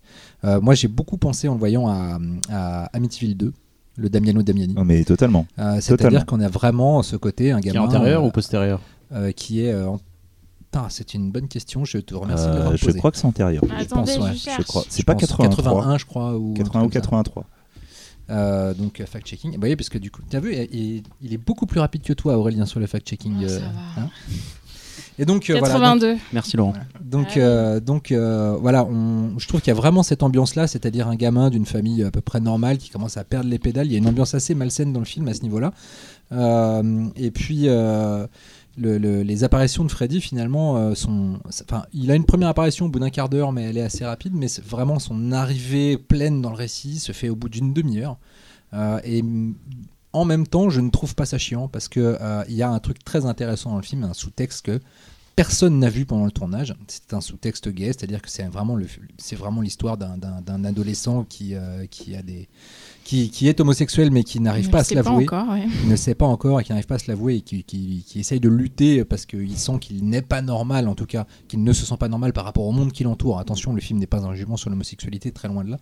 Euh, 0.45 0.61
moi, 0.61 0.75
j'ai 0.75 0.89
beaucoup 0.89 1.19
pensé 1.19 1.49
en 1.49 1.53
le 1.55 1.59
voyant 1.59 1.87
à, 1.89 2.19
à 2.51 2.85
Amityville 2.97 3.37
2, 3.37 3.53
le 3.97 4.09
Damiano 4.09 4.43
Damiani. 4.43 4.73
Non, 4.75 4.85
mais 4.85 5.05
totalement. 5.05 5.47
Euh. 5.59 5.79
C'est-à-dire 5.81 6.25
qu'on 6.27 6.41
a 6.41 6.49
vraiment 6.49 7.03
ce 7.03 7.17
côté, 7.17 7.51
un 7.51 7.61
Qui 7.61 7.69
est 7.69 7.73
gamin 7.73 7.87
antérieur 7.87 8.23
euh, 8.23 8.27
ou 8.29 8.31
postérieur? 8.31 8.81
euh, 9.13 9.33
qui 9.33 9.63
est. 9.65 9.75
Putain, 10.71 10.87
c'est 10.89 11.15
une 11.15 11.33
bonne 11.33 11.49
question. 11.49 11.85
Je 11.85 11.99
te 11.99 12.15
remercie 12.15 12.45
de 12.45 12.51
Euh, 12.51 12.55
l'avoir 12.59 12.77
je 12.77 12.91
crois 12.93 13.11
que 13.11 13.17
c'est 13.17 13.27
antérieur. 13.27 13.63
Attendez, 13.77 14.15
pense, 14.17 14.25
ouais, 14.25 14.35
je 14.35 14.51
Je 14.59 14.63
crois. 14.63 14.85
C'est 14.89 15.01
Je 15.01 15.05
pas 15.07 15.15
pense 15.15 15.23
83. 15.23 15.65
81, 15.65 15.99
je 15.99 16.05
crois, 16.07 16.37
ou 16.37 16.53
un 16.53 16.55
81 16.55 16.63
truc 16.63 16.75
ou 16.75 16.81
comme 16.83 16.93
ça. 16.93 17.01
83. 17.01 17.45
Euh, 18.31 18.75
donc 18.75 19.01
euh, 19.01 19.05
fact-checking. 19.07 19.59
Bah 19.59 19.67
oui, 19.69 19.75
parce 19.75 19.89
que 19.89 19.99
du 19.99 20.13
coup, 20.13 20.23
tu 20.31 20.37
as 20.37 20.41
vu, 20.41 20.55
il, 20.73 21.03
il 21.21 21.35
est 21.35 21.39
beaucoup 21.39 21.67
plus 21.67 21.81
rapide 21.81 22.03
que 22.03 22.13
toi, 22.13 22.37
Aurélien, 22.39 22.67
sur 22.67 22.79
le 22.79 22.87
fact-checking. 22.87 23.35
Oh, 23.45 23.49
ça 23.49 23.55
euh, 23.55 23.59
va. 23.59 24.03
hein. 24.03 24.09
Et 25.19 25.25
donc, 25.25 25.51
euh, 25.51 25.59
voilà, 25.59 25.75
donc- 25.75 25.83
82. 26.01 26.17
Merci 26.33 26.57
Laurent. 26.57 26.73
Donc, 27.05 27.27
Ah 27.35 27.39
euh, 27.39 27.81
donc 27.81 28.13
euh, 28.13 28.57
voilà, 28.61 28.85
on, 28.85 29.37
je 29.39 29.49
trouve 29.49 29.61
qu'il 29.61 29.69
y 29.73 29.77
a 29.77 29.79
vraiment 29.79 30.05
cette 30.05 30.23
ambiance-là, 30.23 30.69
c'est-à-dire 30.69 31.09
un 31.09 31.17
gamin 31.17 31.51
d'une 31.51 31.67
famille 31.67 32.05
à 32.05 32.13
peu 32.13 32.21
près 32.21 32.39
normale 32.41 32.79
qui 32.79 32.91
commence 32.91 33.17
à 33.17 33.25
perdre 33.25 33.51
les 33.51 33.59
pédales. 33.59 33.87
Il 33.89 33.93
y 33.93 33.97
a 33.97 33.99
une 33.99 34.07
ambiance 34.07 34.35
assez 34.35 34.55
malsaine 34.55 34.93
dans 34.93 35.01
le 35.01 35.05
film 35.07 35.27
à 35.27 35.35
ce 35.35 35.43
niveau-là. 35.43 35.73
Euh, 36.33 37.07
et 37.17 37.33
puis, 37.33 37.63
euh, 37.67 38.27
le- 38.77 38.99
le- 38.99 39.23
les 39.23 39.45
apparitions 39.45 39.85
de 39.85 39.91
Freddy, 39.91 40.21
finalement, 40.21 40.77
euh, 40.77 40.95
sont. 40.95 41.41
Enfin, 41.47 41.85
il 41.93 42.11
a 42.11 42.15
une 42.15 42.25
première 42.25 42.49
apparition 42.49 42.87
au 42.87 42.89
bout 42.89 42.99
d'un 42.99 43.11
quart 43.11 43.29
d'heure, 43.29 43.53
mais 43.53 43.63
elle 43.65 43.77
est 43.77 43.83
assez 43.83 44.05
rapide. 44.05 44.33
Mais 44.35 44.47
vraiment 44.65 44.99
son 44.99 45.33
arrivée 45.33 45.99
pleine 45.99 46.41
dans 46.41 46.51
le 46.51 46.57
récit 46.57 46.99
se 46.99 47.13
fait 47.13 47.29
au 47.29 47.37
bout 47.37 47.49
d'une 47.49 47.73
demi-heure. 47.73 48.19
Euh, 48.73 49.01
et 49.05 49.25
en 50.13 50.25
même 50.25 50.47
temps, 50.47 50.71
je 50.71 50.81
ne 50.81 50.91
trouve 50.91 51.15
pas 51.15 51.27
ça 51.27 51.39
chiant 51.39 51.69
parce 51.69 51.89
que 51.89 52.19
euh, 52.21 52.45
y 52.49 52.63
a 52.63 52.71
un 52.71 52.79
truc 52.79 53.05
très 53.05 53.27
intéressant 53.27 53.71
dans 53.71 53.77
le 53.77 53.83
film, 53.83 54.05
un 54.05 54.15
sous-texte 54.15 54.67
que 54.67 54.81
personne 55.37 55.79
n'a 55.79 55.89
vu 55.89 56.07
pendant 56.07 56.25
le 56.25 56.31
tournage. 56.33 56.75
C'est 56.87 57.15
un 57.15 57.21
sous-texte 57.21 57.69
gay, 57.69 57.87
c'est-à-dire 57.87 58.23
que 58.23 58.31
c'est 58.31 58.45
vraiment 58.45 58.77
le, 58.77 58.87
c'est 59.19 59.37
vraiment 59.37 59.61
l'histoire 59.61 59.97
d'un, 59.97 60.65
adolescent 60.65 61.25
qui, 61.25 61.55
qui 61.91 62.15
a 62.15 62.23
des, 62.23 62.49
qui, 63.11 63.31
qui 63.31 63.49
est 63.49 63.61
homosexuel 63.61 64.11
mais 64.13 64.23
qui 64.23 64.39
n'arrive 64.39 64.71
pas 64.71 64.79
à 64.81 64.85
se 64.85 64.95
l'avouer, 64.95 65.25
encore, 65.25 65.49
ouais. 65.51 65.67
qui 65.81 65.87
ne 65.89 65.97
sait 65.97 66.15
pas 66.15 66.27
encore 66.27 66.61
et 66.61 66.65
qui 66.65 66.71
n'arrive 66.71 66.87
pas 66.87 66.95
à 66.95 66.99
se 67.01 67.11
l'avouer 67.11 67.37
et 67.37 67.41
qui, 67.41 67.65
qui, 67.65 68.05
qui 68.07 68.21
essaye 68.21 68.39
de 68.39 68.49
lutter 68.49 69.05
parce 69.05 69.27
qu'il 69.27 69.57
sent 69.57 69.79
qu'il 69.81 70.05
n'est 70.09 70.23
pas 70.23 70.43
normal, 70.43 70.87
en 70.87 70.95
tout 70.95 71.07
cas, 71.07 71.27
qu'il 71.49 71.65
ne 71.65 71.73
se 71.73 71.85
sent 71.85 71.97
pas 71.99 72.09
normal 72.09 72.33
par 72.33 72.45
rapport 72.45 72.65
au 72.65 72.71
monde 72.73 72.93
qui 72.93 73.03
l'entoure. 73.03 73.41
Attention, 73.41 73.73
le 73.73 73.81
film 73.81 73.99
n'est 73.99 74.07
pas 74.07 74.25
un 74.25 74.35
jugement 74.35 74.57
sur 74.57 74.71
l'homosexualité, 74.71 75.33
très 75.33 75.49
loin 75.49 75.65
de 75.65 75.71
là. 75.71 75.79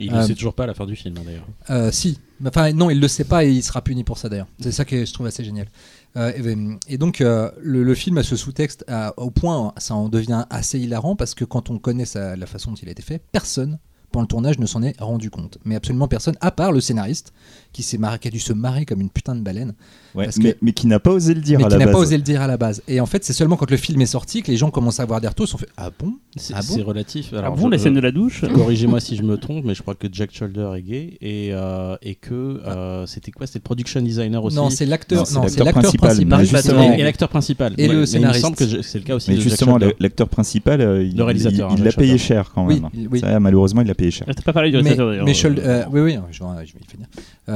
Il 0.00 0.12
Euh, 0.12 0.22
ne 0.22 0.26
sait 0.26 0.34
toujours 0.34 0.54
pas 0.54 0.64
à 0.64 0.66
la 0.66 0.74
fin 0.74 0.84
du 0.86 0.96
film, 0.96 1.14
hein, 1.18 1.22
d'ailleurs. 1.24 1.46
Euh, 1.70 1.92
si, 1.92 2.18
enfin 2.44 2.72
non, 2.72 2.90
il 2.90 2.98
le 3.00 3.06
sait 3.08 3.24
pas 3.24 3.44
et 3.44 3.50
il 3.52 3.62
sera 3.62 3.80
puni 3.82 4.02
pour 4.02 4.18
ça 4.18 4.28
d'ailleurs. 4.28 4.48
C'est 4.58 4.72
ça 4.72 4.84
que 4.84 5.04
je 5.04 5.12
trouve 5.12 5.26
assez 5.26 5.44
génial. 5.44 5.68
Euh, 6.16 6.32
et, 6.36 6.94
et 6.94 6.98
donc 6.98 7.20
euh, 7.20 7.50
le, 7.62 7.84
le 7.84 7.94
film 7.94 8.18
a 8.18 8.22
ce 8.22 8.34
sous-texte 8.36 8.84
au 9.16 9.30
point, 9.30 9.72
ça 9.76 9.94
en 9.94 10.08
devient 10.08 10.44
assez 10.50 10.78
hilarant 10.80 11.14
parce 11.16 11.34
que 11.34 11.44
quand 11.44 11.70
on 11.70 11.78
connaît 11.78 12.04
sa- 12.06 12.34
la 12.36 12.46
façon 12.46 12.72
dont 12.72 12.76
il 12.82 12.88
a 12.88 12.92
été 12.92 13.02
fait, 13.02 13.22
personne 13.32 13.78
pendant 14.12 14.22
le 14.22 14.28
tournage 14.28 14.58
ne 14.58 14.66
s'en 14.66 14.82
est 14.82 14.98
rendu 15.00 15.30
compte. 15.30 15.58
Mais 15.64 15.74
absolument 15.74 16.08
personne, 16.08 16.36
à 16.40 16.50
part 16.50 16.72
le 16.72 16.80
scénariste 16.80 17.32
qui 17.72 17.98
marré, 17.98 18.18
qui 18.18 18.28
a 18.28 18.30
dû 18.30 18.38
se 18.40 18.52
marrer 18.52 18.84
comme 18.84 19.00
une 19.00 19.10
putain 19.10 19.34
de 19.34 19.40
baleine, 19.40 19.72
Ouais, 20.14 20.24
Parce 20.26 20.36
mais, 20.36 20.52
que- 20.52 20.58
mais 20.60 20.72
qui 20.72 20.86
n'a 20.86 21.00
pas 21.00 21.10
osé 21.10 21.32
le 21.32 21.40
dire 21.40 21.58
mais 21.58 21.64
à 21.64 21.68
qui 21.68 21.72
la 21.72 21.78
n'a 21.78 21.84
base. 21.86 21.94
pas 21.94 22.00
osé 22.00 22.16
le 22.18 22.22
dire 22.22 22.42
à 22.42 22.46
la 22.46 22.58
base. 22.58 22.82
Et 22.86 23.00
en 23.00 23.06
fait, 23.06 23.24
c'est 23.24 23.32
seulement 23.32 23.56
quand 23.56 23.70
le 23.70 23.78
film 23.78 23.98
est 24.02 24.06
sorti 24.06 24.42
que 24.42 24.50
les 24.50 24.58
gens 24.58 24.70
commencent 24.70 25.00
à 25.00 25.04
avoir 25.04 25.22
des 25.22 25.28
retours, 25.28 25.46
ils 25.46 25.48
sont 25.48 25.56
fait 25.56 25.70
ah 25.78 25.88
bon? 25.98 26.12
C'est 26.36 26.52
Ah 26.54 26.60
bon? 26.68 26.84
relatif. 26.84 27.30
Ah 27.32 27.38
Alors, 27.38 27.56
bon, 27.56 27.64
je- 27.68 27.70
la 27.70 27.78
scène 27.78 27.94
de 27.94 28.00
la 28.00 28.12
douche? 28.12 28.44
Corrigez-moi 28.54 29.00
si 29.00 29.16
je 29.16 29.22
me 29.22 29.38
trompe, 29.38 29.64
mais 29.64 29.74
je 29.74 29.80
crois 29.80 29.94
que 29.94 30.06
Jack 30.12 30.34
Shoulder 30.34 30.72
est 30.76 30.82
gay 30.82 31.16
et, 31.22 31.48
euh, 31.54 31.96
et 32.02 32.14
que 32.14 32.60
euh, 32.66 33.06
c'était 33.06 33.30
quoi? 33.30 33.46
C'était 33.46 33.60
le 33.60 33.62
production 33.62 34.02
designer 34.02 34.44
aussi? 34.44 34.54
Non, 34.54 34.68
c'est 34.68 34.84
l'acteur, 34.84 35.22
principal, 35.24 35.72
principal. 35.72 36.42
et, 36.42 36.44
justement- 36.46 36.92
et 36.92 37.02
l'acteur 37.02 37.28
principal. 37.30 37.74
Et 37.78 37.88
le 37.88 37.94
mais 37.94 38.00
Il 38.02 38.06
scénariste. 38.06 38.38
me 38.40 38.42
semble 38.48 38.56
que 38.56 38.66
je- 38.68 38.82
c'est 38.82 38.98
le 38.98 39.04
cas 39.04 39.14
aussi 39.14 39.30
Mais 39.30 39.36
de 39.36 39.40
Jack 39.40 39.48
justement, 39.50 39.78
l'acteur 39.98 40.28
principal, 40.28 40.82
euh, 40.82 41.02
il, 41.02 41.16
Le 41.16 41.24
réalisateur, 41.24 41.70
il- 41.70 41.72
hein, 41.72 41.76
il 41.78 41.84
l'a 41.84 41.92
payé 41.92 42.18
cher 42.18 42.50
quand 42.54 42.66
même. 42.66 42.88
il- 42.92 43.38
malheureusement, 43.40 43.80
il 43.80 43.88
l'a 43.88 43.94
payé 43.94 44.10
cher. 44.10 44.26
Ah, 44.28 44.34
T'as 44.34 44.42
pas 44.42 44.52
parlé 44.52 44.68
du 44.70 44.76
réalisateur 44.76 45.08
d'ailleurs. 45.08 45.24
mais 45.24 45.32
oui, 45.90 46.00
oui, 46.02 46.18
je, 46.30 46.36
je 46.38 46.44
vais 46.44 46.80
y 46.86 46.90
finir. 46.90 47.06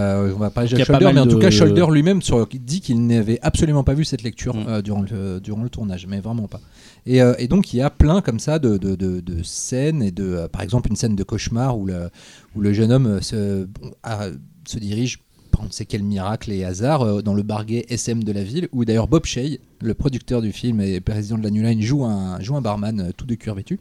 Euh, 0.06 0.32
on 0.34 0.38
va 0.38 0.50
parler 0.50 0.68
de 0.70 0.76
Shoulder, 0.84 1.06
mais 1.14 1.20
en 1.20 1.26
tout 1.26 1.38
cas, 1.38 1.50
Shoulder 1.50 1.86
lui-même 1.90 2.20
dit 2.54 2.80
qu'il 2.80 3.06
n'avait 3.06 3.38
absolument 3.42 3.84
pas 3.84 3.94
vu 3.94 4.04
cette 4.04 4.22
lecture 4.22 4.54
Mm. 4.56 4.64
euh, 4.68 4.82
durant, 4.82 5.02
le, 5.02 5.40
durant 5.40 5.62
le 5.62 5.68
tournage, 5.68 6.06
mais 6.06 6.20
vraiment 6.20 6.48
pas. 6.48 6.60
Et, 7.06 7.20
euh, 7.22 7.34
et 7.38 7.48
donc, 7.48 7.72
il 7.72 7.78
y 7.78 7.82
a 7.82 7.90
plein 7.90 8.20
comme 8.20 8.38
ça 8.40 8.58
de, 8.58 8.76
de, 8.78 8.94
de- 8.94 9.20
de 9.20 9.42
scènes, 9.42 10.02
et 10.02 10.10
de, 10.10 10.46
par 10.52 10.62
exemple, 10.62 10.88
une 10.90 10.96
scène 10.96 11.16
de 11.16 11.22
cauchemar 11.24 11.78
où 11.78 11.86
le, 11.86 12.10
où 12.54 12.60
le 12.60 12.72
jeune 12.72 12.92
homme 12.92 13.20
se, 13.22 13.66
a- 14.02 14.28
se 14.66 14.78
dirige 14.78 15.18
par 15.50 15.62
on 15.62 15.66
ne 15.68 15.70
sait 15.72 15.86
quel 15.86 16.02
miracle 16.02 16.52
et 16.52 16.64
hasard 16.64 17.00
euh, 17.02 17.22
dans 17.22 17.32
le 17.32 17.42
bar 17.42 17.64
gay 17.64 17.86
SM 17.88 18.22
de 18.22 18.30
la 18.32 18.42
ville, 18.44 18.68
où 18.72 18.84
d'ailleurs 18.84 19.08
Bob 19.08 19.24
Shea, 19.24 19.56
le 19.80 19.94
producteur 19.94 20.42
du 20.42 20.52
film 20.52 20.82
et 20.82 21.00
président 21.00 21.38
de 21.38 21.42
la 21.44 21.50
New 21.50 21.62
Line, 21.62 21.80
joue 21.80 22.04
un, 22.04 22.38
joue 22.40 22.56
un 22.56 22.60
barman 22.60 23.00
euh, 23.00 23.10
tout 23.16 23.24
de 23.24 23.34
cuir 23.36 23.54
vêtu 23.54 23.80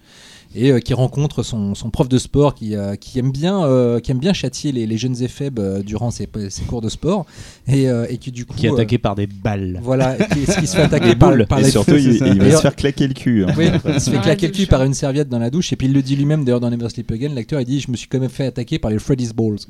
et 0.55 0.71
euh, 0.71 0.79
qui 0.79 0.93
rencontre 0.93 1.43
son, 1.43 1.75
son 1.75 1.89
prof 1.89 2.07
de 2.09 2.17
sport 2.17 2.55
qui, 2.55 2.75
euh, 2.75 2.95
qui, 2.95 3.19
aime, 3.19 3.31
bien, 3.31 3.63
euh, 3.65 3.99
qui 3.99 4.11
aime 4.11 4.19
bien 4.19 4.33
châtier 4.33 4.71
les, 4.71 4.87
les 4.87 4.97
jeunes 4.97 5.21
éphèbes 5.21 5.59
euh, 5.59 5.83
durant 5.83 6.11
ses, 6.11 6.27
ses 6.49 6.63
cours 6.63 6.81
de 6.81 6.89
sport 6.89 7.25
et, 7.67 7.89
euh, 7.89 8.05
et 8.09 8.17
qui 8.17 8.31
du 8.31 8.45
coup 8.45 8.55
qui 8.55 8.65
est 8.65 8.69
euh, 8.69 8.73
attaqué 8.73 8.97
par 8.97 9.15
des 9.15 9.27
balles. 9.27 9.79
voilà 9.83 10.15
qui, 10.15 10.39
qui 10.45 10.67
se 10.67 10.75
fait 10.75 10.81
attaquer 10.89 11.09
Des 11.09 11.15
par, 11.15 11.31
boules. 11.31 11.45
par 11.47 11.59
Et 11.59 11.63
les 11.63 11.71
surtout, 11.71 11.91
feux, 11.91 11.99
il, 12.01 12.39
va 12.39 12.51
se 12.55 12.61
faire 12.61 12.75
claquer 12.75 13.07
le 13.07 13.13
cul. 13.13 13.43
hein. 13.43 13.53
oui, 13.57 13.67
il 13.93 13.99
se 13.99 14.09
fait 14.09 14.19
claquer 14.21 14.47
le 14.47 14.53
cul 14.53 14.65
par 14.67 14.83
une 14.83 14.93
serviette 14.93 15.29
dans 15.29 15.39
la 15.39 15.49
douche 15.49 15.73
et 15.73 15.75
puis 15.75 15.87
il 15.87 15.93
le 15.93 16.01
dit 16.01 16.15
lui-même 16.15 16.45
d'ailleurs 16.45 16.59
dans 16.61 16.69
Never 16.69 16.89
Sleep 16.89 17.11
Again 17.11 17.29
l'acteur 17.35 17.59
il 17.59 17.65
dit 17.65 17.79
je 17.81 17.91
me 17.91 17.95
suis 17.97 18.07
quand 18.07 18.19
même 18.19 18.29
fait 18.29 18.45
attaquer 18.45 18.79
par 18.79 18.91
les 18.91 18.99
Freddy's 18.99 19.33
Balls 19.33 19.57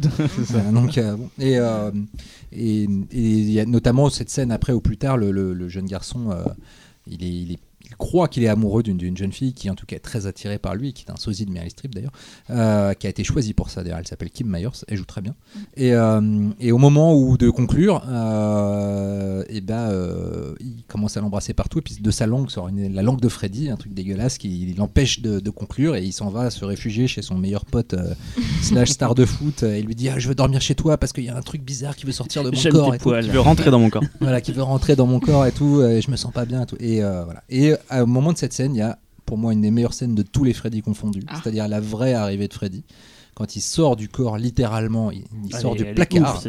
Euh, 0.56 0.72
donc 0.72 0.98
euh, 0.98 1.16
et 1.40 1.58
euh, 1.58 1.90
et 2.54 2.84
et 2.84 2.88
il 3.12 3.52
y 3.52 3.60
a 3.60 3.66
notamment 3.66 4.10
cette 4.10 4.30
scène 4.30 4.52
après 4.52 4.74
ou 4.74 4.80
plus 4.82 4.98
tard 4.98 5.18
le, 5.18 5.32
le- 5.32 5.54
le 5.54 5.68
jeune 5.70 5.86
garçon 5.86 6.30
euh, 6.32 6.44
il 7.10 7.24
est, 7.24 7.28
il 7.28 7.52
est- 7.54 7.60
il 7.75 7.75
croit 7.98 8.28
qu'il 8.28 8.44
est 8.44 8.48
amoureux 8.48 8.84
d'une 8.84 8.98
d'une 8.98 9.16
jeune 9.18 9.32
fille 9.32 9.54
qui 9.54 9.70
en 9.70 9.76
tout 9.76 9.86
cas 9.86 9.96
est 9.96 10.00
très 10.00 10.26
attirée 10.28 10.58
par 10.58 10.76
lui 10.76 10.94
qui 10.94 11.06
est 11.08 11.12
un 11.12 11.16
sosie 11.18 11.46
de 11.46 11.52
Meryl 11.52 11.70
Streep 11.72 11.94
d'ailleurs 11.96 12.12
euh, 12.50 12.94
qui 12.94 13.08
a 13.08 13.10
été 13.10 13.24
choisie 13.24 13.54
pour 13.54 13.70
ça 13.70 13.84
d'ailleurs 13.84 14.00
elle 14.00 14.08
s'appelle 14.08 14.30
Kim 14.30 14.48
Myers 14.50 14.70
elle 14.88 14.98
joue 14.98 15.06
très 15.06 15.22
bien 15.22 15.36
et, 15.78 15.94
euh, 15.94 16.50
et 16.60 16.72
au 16.72 16.78
moment 16.78 17.16
où 17.16 17.38
de 17.38 17.50
conclure 17.50 18.02
euh, 18.08 19.44
et 19.50 19.62
ben 19.62 19.90
euh, 19.90 20.54
il 20.60 20.84
commence 20.88 21.18
à 21.18 21.22
l'embrasser 21.22 21.54
partout 21.54 21.80
et 21.80 21.82
puis 21.82 21.96
de 22.00 22.12
sa 22.12 22.28
langue 22.28 22.50
sort 22.50 22.68
une- 22.68 22.94
la 22.94 23.02
langue 23.02 23.22
de 23.22 23.30
Freddy 23.30 23.70
un 23.70 23.76
truc 23.78 23.94
dégueulasse 23.94 24.38
qui 24.38 24.74
l'empêche 24.78 25.22
de, 25.22 25.40
de 25.40 25.50
conclure 25.50 25.96
et 25.96 26.04
il 26.04 26.12
s'en 26.14 26.30
va 26.30 26.50
se 26.50 26.64
réfugier 26.66 27.08
chez 27.08 27.22
son 27.22 27.36
meilleur 27.38 27.66
pote 27.66 27.94
euh, 27.94 28.14
slash 28.62 28.90
star 28.90 29.16
de 29.16 29.26
foot 29.26 29.64
et 29.64 29.80
il 29.80 29.86
lui 29.86 29.96
dit 29.96 30.10
ah, 30.10 30.20
je 30.20 30.28
veux 30.28 30.36
dormir 30.36 30.62
chez 30.62 30.76
toi 30.76 30.98
parce 30.98 31.14
qu'il 31.14 31.24
y 31.26 31.30
a 31.30 31.36
un 31.38 31.42
truc 31.42 31.64
bizarre 31.64 31.96
qui 31.96 32.06
veut 32.06 32.12
sortir 32.12 32.44
de 32.44 32.52
mon 32.52 32.72
corps 32.72 32.90
tes 32.92 32.96
et 32.96 33.00
tout 33.00 33.04
poils. 33.10 33.26
Je 33.26 33.32
veux 33.32 33.40
rentrer 33.40 33.72
dans 33.72 33.80
mon 33.80 33.90
corps. 33.90 34.04
voilà, 34.20 34.42
qui 34.42 34.52
veut 34.52 34.64
rentrer 34.64 34.96
dans 34.96 35.08
mon 35.08 35.20
corps 35.20 35.46
et 35.46 35.52
tout, 35.52 35.82
et 35.84 36.02
je 36.02 36.10
me 36.12 36.16
sens 36.16 36.32
pas 36.34 36.46
bien 36.46 36.64
et 36.64 36.66
tout. 36.66 36.78
Et 36.80 37.04
euh, 37.04 37.24
voilà. 37.24 37.44
Et 37.50 37.74
au 37.92 38.06
moment 38.06 38.34
de 38.34 38.38
cette 38.38 38.54
scène, 38.54 38.76
il 38.76 38.80
y 38.80 38.82
a 38.82 39.00
pour 39.26 39.38
moi 39.38 39.54
une 39.54 39.62
des 39.62 39.72
meilleures 39.72 39.94
scènes 39.94 40.16
de 40.16 40.22
tous 40.24 40.44
les 40.44 40.54
Freddy 40.54 40.82
confondus, 40.82 41.24
Ah. 41.28 41.40
c'est-à-dire 41.42 41.68
la 41.68 41.80
vraie 41.80 42.14
arrivée 42.14 42.48
de 42.48 42.54
Freddy. 42.54 42.84
Quand 43.34 43.56
il 43.56 43.62
sort 43.62 43.96
du 43.96 44.08
corps, 44.08 44.38
littéralement, 44.38 45.12
il, 45.12 45.26
sort 45.56 45.76
du 45.76 45.86
placard. 45.94 46.42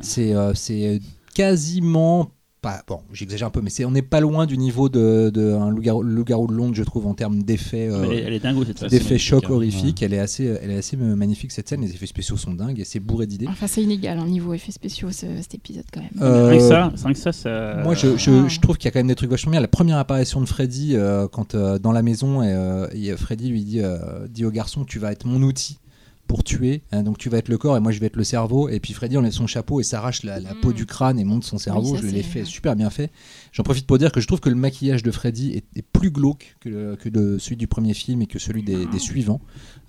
C'est 0.00 0.34
euh, 0.34 0.52
c'est 0.54 1.00
quasiment 1.34 2.30
pas, 2.64 2.82
bon, 2.88 3.00
j'exagère 3.12 3.48
un 3.48 3.50
peu, 3.50 3.60
mais 3.60 3.68
c'est, 3.70 3.84
on 3.84 3.90
n'est 3.90 4.00
pas 4.02 4.20
loin 4.20 4.46
du 4.46 4.56
niveau 4.56 4.88
de, 4.88 5.30
de 5.32 5.52
un 5.52 5.68
loup-garou, 5.70 6.02
loup-garou 6.02 6.46
de 6.46 6.54
Londres, 6.54 6.74
je 6.74 6.82
trouve, 6.82 7.06
en 7.06 7.12
termes 7.14 7.42
d'effets. 7.42 7.88
euh, 7.90 8.04
Elle 8.04 8.12
est- 8.12 8.22
elle 8.22 8.32
est 8.32 8.40
dingo 8.40 8.64
cette 8.64 8.78
scène. 8.78 8.88
d'effets 8.88 9.18
hein. 9.32 9.40
horrifiques, 9.50 10.02
elle 10.02 10.14
est 10.14 10.18
assez, 10.18 10.44
elle 10.62 10.70
est 10.70 10.78
assez 10.78 10.96
euh, 10.96 11.14
magnifique 11.14 11.52
cette 11.52 11.68
scène. 11.68 11.82
Les 11.82 11.90
effets 11.92 12.06
spéciaux 12.06 12.36
sont 12.38 12.54
dingues 12.54 12.80
et 12.80 12.84
c'est 12.84 13.00
bourré 13.00 13.26
d'idées. 13.26 13.46
Enfin, 13.48 13.66
c'est 13.66 13.82
inégal, 13.82 14.18
hein, 14.18 14.26
niveau 14.26 14.54
effets 14.54 14.72
spéciaux, 14.72 15.10
ce- 15.10 15.26
cet 15.42 15.54
épisode 15.54 15.84
quand 15.92 16.00
même. 16.00 16.10
Euh, 16.22 16.48
Rien 16.48 16.58
que 16.58 16.64
ça, 16.68 16.92
rien 17.04 17.12
que 17.12 17.18
ça, 17.18 17.32
ça. 17.32 17.80
Moi, 17.84 17.94
je, 17.94 18.16
je- 18.16 18.30
Ah. 18.30 18.48
je 18.48 18.60
trouve 18.60 18.78
qu'il 18.78 18.86
y 18.86 18.88
a 18.88 18.92
quand 18.92 19.00
même 19.00 19.08
des 19.08 19.14
trucs 19.14 19.30
vachement 19.30 19.52
bien. 19.52 19.60
La 19.60 19.68
première 19.68 19.98
apparition 19.98 20.40
de 20.40 20.46
Freddy, 20.46 20.92
euh, 20.96 21.28
quand 21.28 21.54
euh, 21.54 21.78
dans 21.78 21.92
la 21.92 22.02
maison, 22.02 22.42
et, 22.42 22.52
euh, 22.52 22.86
et 22.94 23.14
Freddy 23.16 23.50
lui 23.50 23.62
dit, 23.64 23.80
euh, 23.80 23.98
dit 24.28 24.44
au 24.46 24.50
garçon 24.50 24.84
Tu 24.84 24.98
vas 24.98 25.12
être 25.12 25.26
mon 25.26 25.42
outil 25.42 25.78
pour 26.26 26.42
tuer. 26.44 26.82
hein, 26.92 27.02
donc, 27.02 27.18
tu 27.18 27.28
vas 27.28 27.38
être 27.38 27.48
le 27.48 27.58
corps 27.58 27.76
et 27.76 27.80
moi, 27.80 27.92
je 27.92 28.00
vais 28.00 28.06
être 28.06 28.16
le 28.16 28.24
cerveau. 28.24 28.68
Et 28.68 28.80
puis, 28.80 28.92
Freddy 28.92 29.16
enlève 29.16 29.32
son 29.32 29.46
chapeau 29.46 29.80
et 29.80 29.82
s'arrache 29.82 30.22
la, 30.22 30.40
la 30.40 30.54
Mm. 30.54 30.60
peau 30.60 30.72
du 30.72 30.86
crâne 30.86 31.18
et 31.18 31.24
monte 31.24 31.44
son 31.44 31.58
cerveau. 31.58 31.96
ça, 31.96 32.02
je 32.02 32.06
l'ai 32.08 32.22
fait 32.22 32.44
super 32.44 32.76
bien 32.76 32.90
fait. 32.90 33.10
J'en 33.52 33.62
profite 33.62 33.86
pour 33.86 33.98
dire 33.98 34.10
que 34.12 34.20
je 34.20 34.26
trouve 34.26 34.40
que 34.40 34.48
le 34.48 34.54
maquillage 34.56 35.02
de 35.02 35.10
Freddy 35.10 35.52
est, 35.52 35.64
est 35.78 35.82
plus 35.82 36.10
glauque 36.10 36.56
que, 36.60 36.68
le- 36.68 36.96
que 36.96 37.38
celui 37.38 37.56
du 37.56 37.66
premier 37.66 37.94
film 37.94 38.22
et 38.22 38.26
que 38.26 38.38
celui 38.38 38.62
des, 38.62 38.86
des 38.86 38.98
suivants. 38.98 39.40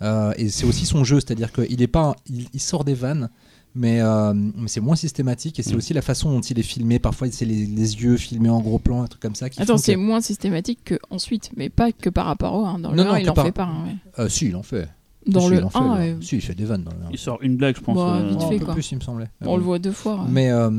Euh, 0.02 0.34
et 0.38 0.50
c'est 0.50 0.66
aussi 0.66 0.86
son 0.86 1.04
jeu, 1.04 1.20
c'est-à-dire 1.20 1.52
qu'il 1.52 1.82
est 1.82 1.88
pas, 1.88 2.16
il, 2.30 2.48
il 2.54 2.60
sort 2.60 2.84
des 2.84 2.94
vannes. 2.94 3.30
Mais, 3.78 4.00
euh, 4.00 4.34
mais 4.34 4.70
c'est 4.70 4.80
moins 4.80 4.96
systématique 4.96 5.60
et 5.60 5.62
c'est 5.64 5.74
Mm. 5.74 5.78
aussi 5.78 5.94
la 5.94 6.02
façon 6.02 6.32
dont 6.32 6.40
il 6.40 6.58
est 6.58 6.64
filmé. 6.64 6.98
Parfois, 6.98 7.30
c'est 7.30 7.44
les, 7.44 7.66
les 7.66 7.96
yeux 8.02 8.16
filmés 8.16 8.48
en 8.48 8.62
gros 8.62 8.80
plan, 8.80 9.02
un 9.04 9.08
truc 9.08 9.22
comme 9.22 9.36
ça. 9.36 9.50
Qui 9.50 9.62
Attends, 9.62 9.78
c'est 9.78 9.96
que- 9.96 10.00
moins 10.00 10.22
systématique 10.22 10.80
que 10.86 10.98
ensuite, 11.10 11.50
mais 11.58 11.68
pas 11.70 11.92
que 11.92 12.10
par 12.10 12.26
rapport 12.28 12.54
au 12.56 12.66
1. 12.66 12.80
Dans 12.80 12.92
le 12.92 12.96
Non, 12.96 13.04
1, 13.04 13.06
non, 13.08 13.16
il 13.18 13.30
en 13.30 13.34
par- 13.34 13.46
fait 13.46 13.52
pas. 13.52 13.64
hein, 13.66 13.84
ouais. 13.86 13.96
Euh, 14.24 14.30
si, 14.30 14.46
il 14.48 14.56
en 14.56 14.64
fait. 14.64 14.88
Dans 15.28 15.48
le 15.50 15.58
il 15.58 15.64
en 15.64 15.70
fait, 15.70 15.78
1, 15.78 15.96
ouais, 15.96 16.16
Si, 16.22 16.36
il 16.36 16.42
fait 16.42 16.54
des 16.56 16.66
vannes 16.66 16.84
dans 16.84 16.92
le 16.92 16.98
1. 17.08 17.10
Il 17.12 17.18
sort 17.18 17.40
une 17.42 17.56
blague, 17.58 17.76
je 17.76 17.82
pense. 17.82 17.96
Bah, 17.96 18.18
euh, 18.18 18.30
vite 18.30 18.42
un 18.42 18.48
fait, 18.50 18.60
peu 18.60 18.66
quoi. 18.66 18.74
plus, 18.76 18.92
il 18.92 18.96
me 18.96 19.02
semblait. 19.02 19.28
on 19.42 19.58
le 19.58 19.64
voit 19.64 19.80
deux 19.80 19.92
fois. 19.92 20.16
ouais. 20.18 20.28
Mais 20.30 20.52
euh, 20.52 20.70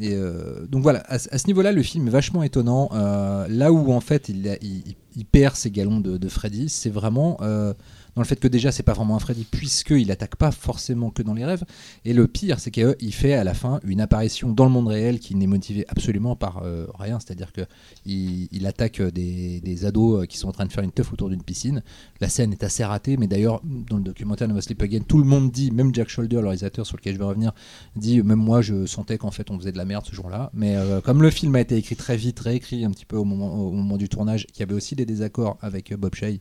et, 0.00 0.14
euh, 0.14 0.64
donc 0.68 0.82
voilà, 0.82 1.02
à, 1.06 1.18
ce- 1.18 1.28
à 1.32 1.38
ce 1.38 1.46
niveau-là, 1.48 1.72
le 1.72 1.82
film 1.82 2.06
est 2.06 2.10
vachement 2.10 2.42
étonnant. 2.42 2.88
Euh, 2.92 3.46
là 3.48 3.72
où 3.72 3.92
en 3.92 4.00
fait 4.00 4.28
il, 4.28 4.48
a- 4.48 4.56
il- 4.62 4.94
il 5.16 5.24
perd 5.24 5.56
ses 5.56 5.70
galons 5.70 5.98
de, 6.00 6.16
de 6.18 6.28
Freddy, 6.28 6.68
c'est 6.68 6.90
vraiment 6.90 7.38
euh, 7.42 7.72
dans 8.16 8.22
le 8.22 8.26
fait 8.26 8.40
que 8.40 8.48
déjà 8.48 8.72
c'est 8.72 8.82
pas 8.82 8.94
vraiment 8.94 9.14
un 9.14 9.20
Freddy 9.20 9.46
puisqu'il 9.48 10.10
attaque 10.10 10.36
pas 10.36 10.50
forcément 10.50 11.10
que 11.10 11.22
dans 11.22 11.34
les 11.34 11.44
rêves. 11.44 11.64
Et 12.04 12.12
le 12.12 12.26
pire, 12.26 12.58
c'est 12.58 12.70
qu'il 12.70 13.14
fait 13.14 13.34
à 13.34 13.44
la 13.44 13.54
fin 13.54 13.80
une 13.84 14.00
apparition 14.00 14.50
dans 14.50 14.64
le 14.64 14.70
monde 14.70 14.88
réel 14.88 15.20
qui 15.20 15.34
n'est 15.34 15.46
motivée 15.46 15.84
absolument 15.88 16.34
par 16.34 16.62
euh, 16.64 16.86
rien. 16.98 17.20
C'est-à-dire 17.20 17.52
que 17.52 17.60
il, 18.04 18.66
attaque 18.66 19.00
des, 19.00 19.84
ados 19.84 20.22
euh, 20.22 20.26
qui 20.26 20.38
sont 20.38 20.48
en 20.48 20.52
train 20.52 20.66
de 20.66 20.72
faire 20.72 20.82
une 20.82 20.92
teuf 20.92 21.12
autour 21.12 21.28
d'une 21.28 21.42
piscine. 21.42 21.82
La 22.20 22.28
scène 22.28 22.52
est 22.52 22.64
assez 22.64 22.84
ratée, 22.84 23.16
mais 23.16 23.28
d'ailleurs 23.28 23.60
dans 23.64 23.98
le 23.98 24.02
documentaire 24.02 24.48
Never 24.48 24.62
Sleep 24.62 24.82
Again, 24.82 25.00
tout 25.06 25.18
le 25.18 25.24
monde 25.24 25.52
dit, 25.52 25.70
même 25.70 25.94
Jack 25.94 26.08
Shoulder, 26.08 26.36
le 26.36 26.48
réalisateur 26.48 26.86
sur 26.86 26.96
lequel 26.96 27.14
je 27.14 27.18
vais 27.18 27.24
revenir, 27.24 27.52
dit 27.94 28.22
même 28.22 28.38
moi 28.38 28.62
je 28.62 28.86
sentais 28.86 29.18
qu'en 29.18 29.30
fait 29.30 29.50
on 29.50 29.58
faisait 29.58 29.72
de 29.72 29.78
la 29.78 29.84
merde 29.84 30.04
ce 30.06 30.14
jour-là 30.14 30.50
mais 30.54 30.76
euh, 30.76 31.00
comme 31.00 31.22
le 31.22 31.30
film 31.30 31.54
a 31.54 31.60
été 31.60 31.76
écrit 31.76 31.96
très 31.96 32.16
vite 32.16 32.40
réécrit 32.40 32.84
un 32.84 32.90
petit 32.90 33.04
peu 33.04 33.16
au 33.16 33.24
moment, 33.24 33.96
du 33.96 34.08
tournage 34.08 34.46
qu'il 34.46 34.60
y 34.60 34.62
avait 34.62 34.74
aussi 34.74 34.94
des 34.94 35.06
désaccords 35.06 35.56
avec 35.60 35.94
Bob 35.94 36.14
Shea 36.14 36.38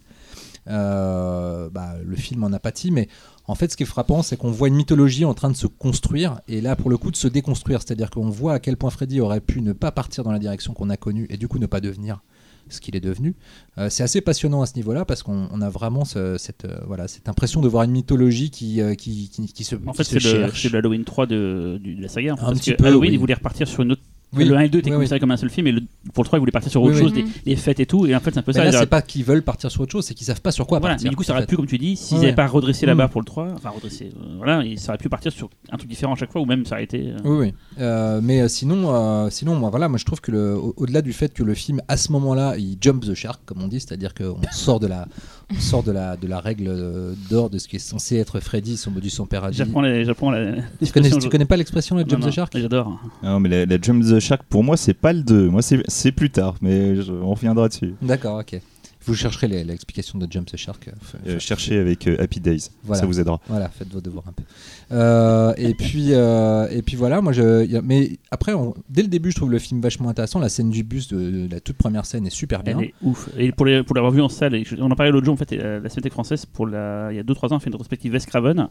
bah, 0.68 1.96
le 2.04 2.16
film 2.16 2.44
en 2.44 2.52
a 2.54 2.60
pâti 2.60 2.92
mais 2.92 3.08
en 3.48 3.56
fait 3.56 3.72
ce 3.72 3.78
qui 3.78 3.84
est 3.84 3.88
frappant 3.88 4.22
c'est 4.24 4.38
qu'on 4.38 4.52
voit 4.52 4.68
une 4.68 4.76
mythologie 4.76 5.26
en 5.26 5.34
train 5.34 5.50
de 5.50 5.56
se 5.56 5.68
construire 5.68 6.42
et 6.48 6.62
là 6.62 6.76
pour 6.76 6.90
le 6.90 6.98
coup 6.98 7.12
de 7.12 7.16
se 7.18 7.28
déconstruire 7.28 7.82
c'est 7.82 7.92
à 7.92 7.96
dire 7.96 8.10
qu'on 8.10 8.30
voit 8.30 8.54
à 8.54 8.60
quel 8.60 8.78
point 8.78 8.90
Freddy 8.90 9.20
aurait 9.22 9.42
pu 9.42 9.62
ne 9.62 9.74
pas 9.74 9.92
partir 9.92 10.24
dans 10.24 10.32
la 10.32 10.40
direction 10.40 10.74
qu'on 10.74 10.90
a 10.90 10.98
connue 10.98 11.28
et 11.30 11.38
du 11.38 11.48
coup 11.48 11.60
ne 11.60 11.66
pas 11.68 11.82
devenir 11.82 12.22
ce 12.68 12.82
qu'il 12.82 12.96
est 12.96 13.00
devenu. 13.00 13.36
Euh, 13.78 13.92
c'est 13.92 14.02
assez 14.02 14.22
passionnant 14.22 14.64
à 14.64 14.66
ce 14.66 14.74
niveau-là 14.76 15.06
parce 15.06 15.22
qu'on 15.22 15.48
on 15.52 15.62
a 15.62 15.70
vraiment 15.70 16.04
ce- 16.04 16.36
cette, 16.40 16.66
euh, 16.66 16.80
voilà, 16.88 17.08
cette 17.08 17.30
impression 17.30 17.62
de 17.62 17.68
voir 17.68 17.84
une 17.84 17.92
mythologie 17.92 18.50
qui, 18.50 18.82
euh, 18.82 18.96
qui, 18.96 19.30
qui, 19.30 19.46
qui 19.54 19.64
se, 19.64 19.76
En 19.86 19.94
fait, 19.94 20.04
c'est 20.04 20.16
le, 20.16 20.20
cherche. 20.22 20.64
c'est 20.64 20.70
le 20.70 20.80
Halloween 20.80 21.04
3 21.04 21.28
de, 21.28 21.80
de 21.84 22.02
la 22.02 22.08
saga. 22.08 22.34
en 22.34 22.38
fait, 22.38 22.42
Un 22.42 22.46
parce 22.48 22.60
petit 22.62 22.72
que 22.72 22.78
peu, 22.78 22.86
Halloween, 22.88 23.10
oui. 23.12 23.14
il 23.18 23.20
voulait 23.20 23.36
repartir 23.36 23.68
sur 23.68 23.84
une 23.84 23.92
autre. 23.92 24.02
Oui. 24.36 24.46
Le 24.46 24.56
1 24.56 24.60
et 24.60 24.64
le 24.64 24.70
2 24.70 24.80
étaient 24.80 24.90
Oui, 24.92 24.98
considérés 24.98 25.20
comme 25.20 25.32
un 25.32 25.38
seul 25.38 25.50
film, 25.50 25.68
et 25.68 25.72
le, 25.72 25.82
pour 26.14 26.24
le 26.24 26.28
3, 26.28 26.38
ils 26.38 26.42
voulaient 26.42 26.52
partir 26.52 26.72
sur 26.72 26.82
autre 26.84 26.96
Oui, 26.96 27.02
chose, 27.02 27.12
oui. 27.16 27.24
des- 27.24 27.30
les 27.52 27.56
fêtes 27.56 27.80
et 27.80 27.86
tout. 27.86 28.06
Et 28.06 28.16
en 28.16 28.20
fait, 28.20 28.32
c'est 28.32 28.40
un 28.40 28.44
peu 28.44 28.52
Mais 28.54 28.60
ça. 28.60 28.66
là, 28.66 28.80
c'est 28.80 28.86
pas 28.86 29.02
qu'ils 29.02 29.24
veulent 29.24 29.42
partir 29.44 29.70
sur 29.72 29.82
autre 29.82 29.92
chose, 29.92 30.06
c'est 30.06 30.14
qu'ils 30.14 30.28
savent 30.28 30.42
pas 30.42 30.52
sur 30.52 30.68
quoi 30.68 30.80
Voilà, 30.80 30.96
partir. 30.96 31.06
mais 31.08 31.10
du 31.12 31.16
coup, 31.16 31.24
ça 31.24 31.34
aurait 31.34 31.42
fait. 31.42 31.48
pu, 31.48 31.56
comme 31.56 31.68
tu 31.68 31.78
dis, 31.78 31.96
s'ils 31.96 32.18
Ouais. 32.18 32.24
n'avaient 32.26 32.36
pas 32.36 32.48
redressé 32.48 32.86
la 32.86 32.96
barre 32.96 33.08
Mm. 33.08 33.12
pour 33.12 33.22
le 33.22 33.26
3, 33.26 33.48
enfin 33.56 33.70
redressé, 33.70 34.12
euh, 34.16 34.34
voilà, 34.38 34.66
et 34.66 34.78
ça 34.78 34.90
aurait 34.92 34.98
pu 34.98 35.10
partir 35.10 35.32
sur 35.32 35.50
un 35.72 35.78
truc 35.78 35.90
différent 35.90 36.14
à 36.14 36.16
chaque 36.16 36.32
fois, 36.32 36.42
ou 36.42 36.46
même 36.46 36.66
ça 36.66 36.76
aurait 36.76 36.84
été. 36.84 37.10
euh, 37.12 37.18
Oui, 37.24 37.38
oui. 37.48 37.54
Euh, 37.80 38.20
mais 38.24 38.42
euh, 38.42 38.48
sinon, 38.48 38.94
euh, 38.94 39.30
sinon 39.30 39.56
moi, 39.56 39.70
voilà, 39.70 39.88
moi 39.90 39.98
je 39.98 40.06
trouve 40.06 40.22
que 40.22 40.56
au-delà 40.78 41.02
du 41.02 41.14
fait 41.14 41.34
que 41.34 41.44
le 41.44 41.54
film, 41.54 41.82
à 41.88 41.98
ce 41.98 42.12
moment-là, 42.12 42.56
il 42.58 42.78
jump 42.82 43.04
the 43.06 43.14
shark, 43.14 43.42
comme 43.46 43.62
on 43.62 43.68
dit, 43.68 43.80
c'est-à-dire 43.80 44.14
qu'on 44.14 44.38
sort 44.52 44.80
de 44.80 44.88
la, 44.88 45.08
on 45.52 45.60
sort 45.60 45.84
de 45.84 45.92
la, 45.92 46.18
de 46.18 46.28
la 46.28 46.40
règle 46.40 46.68
euh, 46.68 47.14
d'or 47.30 47.50
de 47.50 47.58
ce 47.58 47.68
qui 47.68 47.76
est 47.76 47.80
censé 47.80 48.18
être 48.18 48.40
Freddy, 48.40 48.78
son 48.78 48.92
modus 48.92 49.12
operandi. 49.20 49.58
J'apprends 49.58 49.82
la- 49.82 50.04
j'apprends 50.04 50.32
la. 50.32 50.54
Tu 50.84 50.92
connais, 50.92 51.10
tu 51.10 51.30
connais 51.30 51.46
pas 51.46 51.58
l'expression, 51.58 51.96
le 51.96 52.04
Non, 52.04 52.10
jump 52.10 52.22
non, 52.24 52.30
the 52.30 52.32
shark 52.34 52.58
J'adore. 52.58 53.00
Non, 53.24 53.40
mais 53.40 53.50
la, 53.50 53.66
la 53.66 53.82
Jump 53.82 54.04
the 54.04 54.20
Shark, 54.20 54.44
pour 54.50 54.64
moi, 54.64 54.78
c'est 54.78 54.94
pas 54.94 55.14
le 55.14 55.22
2. 55.24 55.50
Moi, 55.50 55.62
c'est 55.62 55.82
c'est 55.88 56.12
plus 56.12 56.30
tard, 56.30 56.56
mais 56.62 56.96
je- 56.96 57.12
on 57.12 57.34
reviendra 57.34 57.68
dessus. 57.70 57.94
D'accord, 58.02 58.40
ok. 58.40 58.60
Vous 59.06 59.14
chercherez 59.16 59.48
l'explication 59.64 60.18
de 60.18 60.28
jump 60.30 60.48
the 60.52 60.58
shark. 60.58 60.88
euh, 60.88 60.92
Euh, 61.28 61.38
f- 61.38 61.40
cherchez 61.40 61.78
avec 61.78 62.08
euh, 62.08 62.18
Happy 62.20 62.40
Days, 62.40 62.70
Voilà. 62.84 63.00
ça 63.02 63.06
vous 63.06 63.20
aidera. 63.20 63.40
Voilà, 63.48 63.70
faites 63.70 63.92
vos 63.94 64.02
devoirs 64.02 64.26
un 64.28 64.32
peu. 64.34 64.44
Euh, 64.92 65.54
et 65.58 65.74
puis, 65.74 66.10
euh, 66.14 66.68
et 66.72 66.82
puis 66.82 66.96
voilà, 66.96 67.22
moi 67.22 67.32
je. 67.34 67.66
y 67.66 67.76
a- 67.78 67.82
mais 67.82 68.18
après, 68.32 68.54
on- 68.54 68.74
dès 68.90 69.02
le 69.02 69.08
début, 69.08 69.32
je 69.32 69.36
trouve 69.36 69.52
le 69.52 69.60
film 69.60 69.82
vachement 69.82 70.10
intéressant. 70.10 70.40
La 70.40 70.50
scène 70.50 70.70
du 70.70 70.84
bus 70.84 71.08
de, 71.08 71.48
de 71.48 71.52
la 71.52 71.60
toute 71.60 71.78
première 71.78 72.06
scène 72.06 72.26
est 72.26 72.30
super 72.32 72.64
bien. 72.64 72.80
Elle 72.80 72.86
est 72.86 72.94
ouf. 73.02 73.30
Et 73.38 73.52
pour, 73.52 73.66
les- 73.66 73.84
pour 73.84 73.96
l'avoir 73.96 74.12
vu 74.12 74.22
en 74.22 74.30
salle, 74.30 74.62
on 74.80 74.90
en 74.92 74.96
parlait 74.96 75.12
l'autre 75.12 75.26
jour, 75.26 75.34
en 75.34 75.38
fait, 75.38 75.52
la 75.52 75.88
Cinémathèque 75.90 76.14
française, 76.14 76.46
pour 76.46 76.68
la, 76.68 77.10
il 77.12 77.16
y 77.18 77.20
a 77.20 77.24
2-3 77.24 77.54
ans, 77.54 77.58
a 77.58 77.60
fait 77.60 77.68
une 77.68 77.74
rétrospective 77.74 78.12
Wes 78.14 78.26
Craven, 78.26 78.70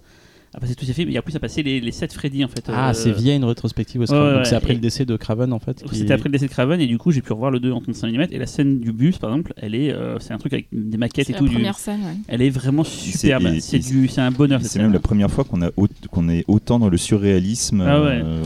a 0.54 0.60
passé 0.60 0.74
tous 0.74 0.84
ses 0.84 0.92
films, 0.92 1.10
et 1.10 1.18
en 1.18 1.22
plus, 1.22 1.34
a 1.34 1.40
passé 1.40 1.62
les, 1.62 1.80
les 1.80 1.90
7 1.92 2.12
Freddy, 2.12 2.44
en 2.44 2.48
fait. 2.48 2.64
Ah, 2.68 2.90
euh, 2.90 2.92
c'est 2.92 3.10
via 3.12 3.34
une 3.34 3.44
rétrospective 3.44 4.00
au 4.02 4.04
ouais, 4.04 4.18
ouais, 4.18 4.34
Donc 4.34 4.46
c'est 4.46 4.54
après 4.54 4.72
et- 4.72 4.76
le 4.76 4.80
décès 4.80 5.04
de 5.04 5.16
Craven 5.16 5.52
en 5.52 5.58
fait. 5.58 5.82
qui- 5.82 5.96
C'était 5.96 6.12
après 6.14 6.28
le 6.28 6.32
décès 6.32 6.46
de 6.46 6.50
Craven, 6.50 6.80
et 6.80 6.86
du 6.86 6.96
coup, 6.98 7.10
j'ai 7.10 7.20
pu 7.22 7.32
revoir 7.32 7.50
le 7.50 7.60
2 7.60 7.72
en 7.72 7.80
35 7.80 8.12
mm, 8.12 8.26
et 8.30 8.38
la 8.38 8.46
scène 8.46 8.78
du 8.80 8.92
bus, 8.92 9.18
par 9.18 9.30
exemple, 9.30 9.52
elle 9.56 9.74
est, 9.74 9.92
euh, 9.92 10.18
c'est 10.20 10.32
un 10.32 10.38
truc 10.38 10.52
avec 10.52 10.66
des 10.72 10.96
maquettes 10.96 11.28
et 11.28 11.32
la 11.32 11.38
tout. 11.38 11.48
du- 11.48 11.54
première 11.54 11.76
scène, 11.78 12.00
ouais. 12.00 12.14
Elle 12.28 12.42
est 12.42 12.50
vraiment 12.50 12.84
superbe. 12.84 13.48
C'est 13.60 13.78
du, 13.78 14.08
c'est 14.08 14.20
un 14.20 14.30
bonheur. 14.30 14.60
cette 14.62 14.70
C'est 14.70 14.78
même 14.78 14.92
la 14.92 15.00
première 15.00 15.30
fois 15.30 15.44
qu'on 15.44 15.62
a 15.62 15.70
qu'on 16.10 16.28
est 16.28 16.44
autant 16.48 16.78
dans 16.78 16.88
le 16.88 16.96
surréalisme. 16.96 17.80
Ah 17.86 18.00
ouais. 18.02 18.22
euh, 18.24 18.42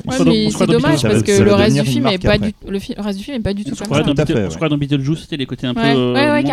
c'est 0.51 0.67
dommage 0.67 1.03
parce 1.03 1.23
que 1.23 1.43
le 1.43 1.53
reste 1.55 1.77
du 1.81 1.85
film 1.89 2.07
est 2.07 2.19
pas 2.23 2.39
du 2.39 2.53
le, 2.67 2.79
reste 3.03 3.19
du 3.19 3.25
film 3.25 3.37
est 3.37 3.41
pas 3.41 3.55
du 3.55 3.65
tout 3.65 3.71
Je 3.75 3.79
comme 3.79 3.87
crois, 3.89 4.03
ça. 4.05 4.11
à 4.11 4.49
je 4.51 4.55
crois 4.57 4.69
dans 4.69 4.79
Beetlejuice, 4.79 5.21
c'était 5.21 5.37
les 5.37 5.47
côtés 5.47 5.67
un 5.67 5.75
peu. 5.75 5.81
Euh, 5.81 6.15
avec 6.15 6.47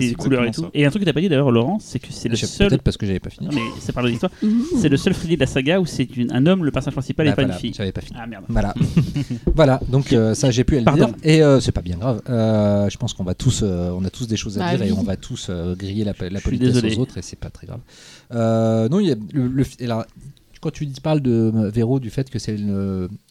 les 0.00 0.14
couleurs 0.14 0.44
et 0.44 0.46
exactement 0.48 0.68
tout. 0.68 0.78
Et 0.78 0.84
un 0.86 0.90
truc 0.90 1.02
que 1.02 1.06
t'as 1.06 1.12
pas 1.12 1.20
dit 1.20 1.28
d'ailleurs, 1.28 1.50
Laurent, 1.50 1.78
c'est 1.80 1.98
que 1.98 2.06
c'est 2.10 2.28
le 2.28 2.36
seul. 2.36 2.68
Peut-être 2.68 2.82
parce 2.82 2.96
que 2.96 3.06
j'avais 3.06 3.20
pas 3.20 3.30
fini. 3.30 3.48
Mais 3.52 3.60
ça 3.80 3.92
parle 3.92 4.06
de 4.06 4.10
l'histoire. 4.10 4.32
C'est 4.84 4.90
le 4.90 4.98
seul 4.98 5.14
Freddy 5.14 5.36
de 5.36 5.40
la 5.40 5.46
saga 5.46 5.80
où 5.80 5.86
c'est 5.86 6.14
une- 6.14 6.30
un 6.30 6.44
homme, 6.44 6.62
le 6.62 6.70
personnage 6.70 6.92
principal, 6.92 7.26
et 7.26 7.30
Bah, 7.30 7.36
pas 7.36 7.42
voilà, 7.44 7.54
une 7.54 7.60
fille. 7.60 7.72
J'avais 7.74 7.90
pas 7.90 8.02
fini. 8.02 8.18
Ah 8.20 8.26
merde. 8.26 8.44
Voilà, 8.50 8.74
voilà. 9.54 9.80
Donc 9.88 10.12
euh, 10.12 10.34
ça, 10.34 10.50
j'ai 10.50 10.62
pu 10.62 10.76
le 10.78 10.84
Pardon. 10.84 11.06
dire. 11.06 11.14
Et 11.22 11.42
euh, 11.42 11.58
c'est 11.58 11.72
pas 11.72 11.80
bien 11.80 11.96
grave. 11.96 12.20
Euh, 12.28 12.90
je 12.90 12.98
pense 12.98 13.14
qu'on 13.14 13.24
va 13.24 13.34
tous, 13.34 13.62
euh, 13.62 13.88
on 13.98 14.04
a 14.04 14.10
tous 14.10 14.26
des 14.28 14.36
choses 14.36 14.58
à 14.58 14.60
Bah 14.60 14.76
dire 14.76 14.82
et 14.86 14.90
oui. 14.92 14.96
on 15.00 15.02
va 15.02 15.16
tous 15.16 15.46
euh, 15.48 15.74
griller 15.74 16.04
la, 16.04 16.12
la 16.20 16.38
suis 16.38 16.50
politesse 16.50 16.74
désolé. 16.74 16.96
aux 16.96 17.00
autres 17.00 17.16
et 17.16 17.22
c'est 17.22 17.38
pas 17.38 17.48
très 17.48 17.66
grave. 17.66 17.80
Euh, 18.34 18.90
non, 18.90 19.00
il 19.00 19.08
y 19.08 19.12
a 19.12 19.16
le, 19.32 19.64
quand 20.64 20.70
tu 20.72 20.86
parles 21.02 21.20
de 21.20 21.52
euh, 21.54 21.68
Véro 21.68 22.00
du 22.00 22.08
fait 22.08 22.30
que 22.30 22.38
c'est 22.38 22.56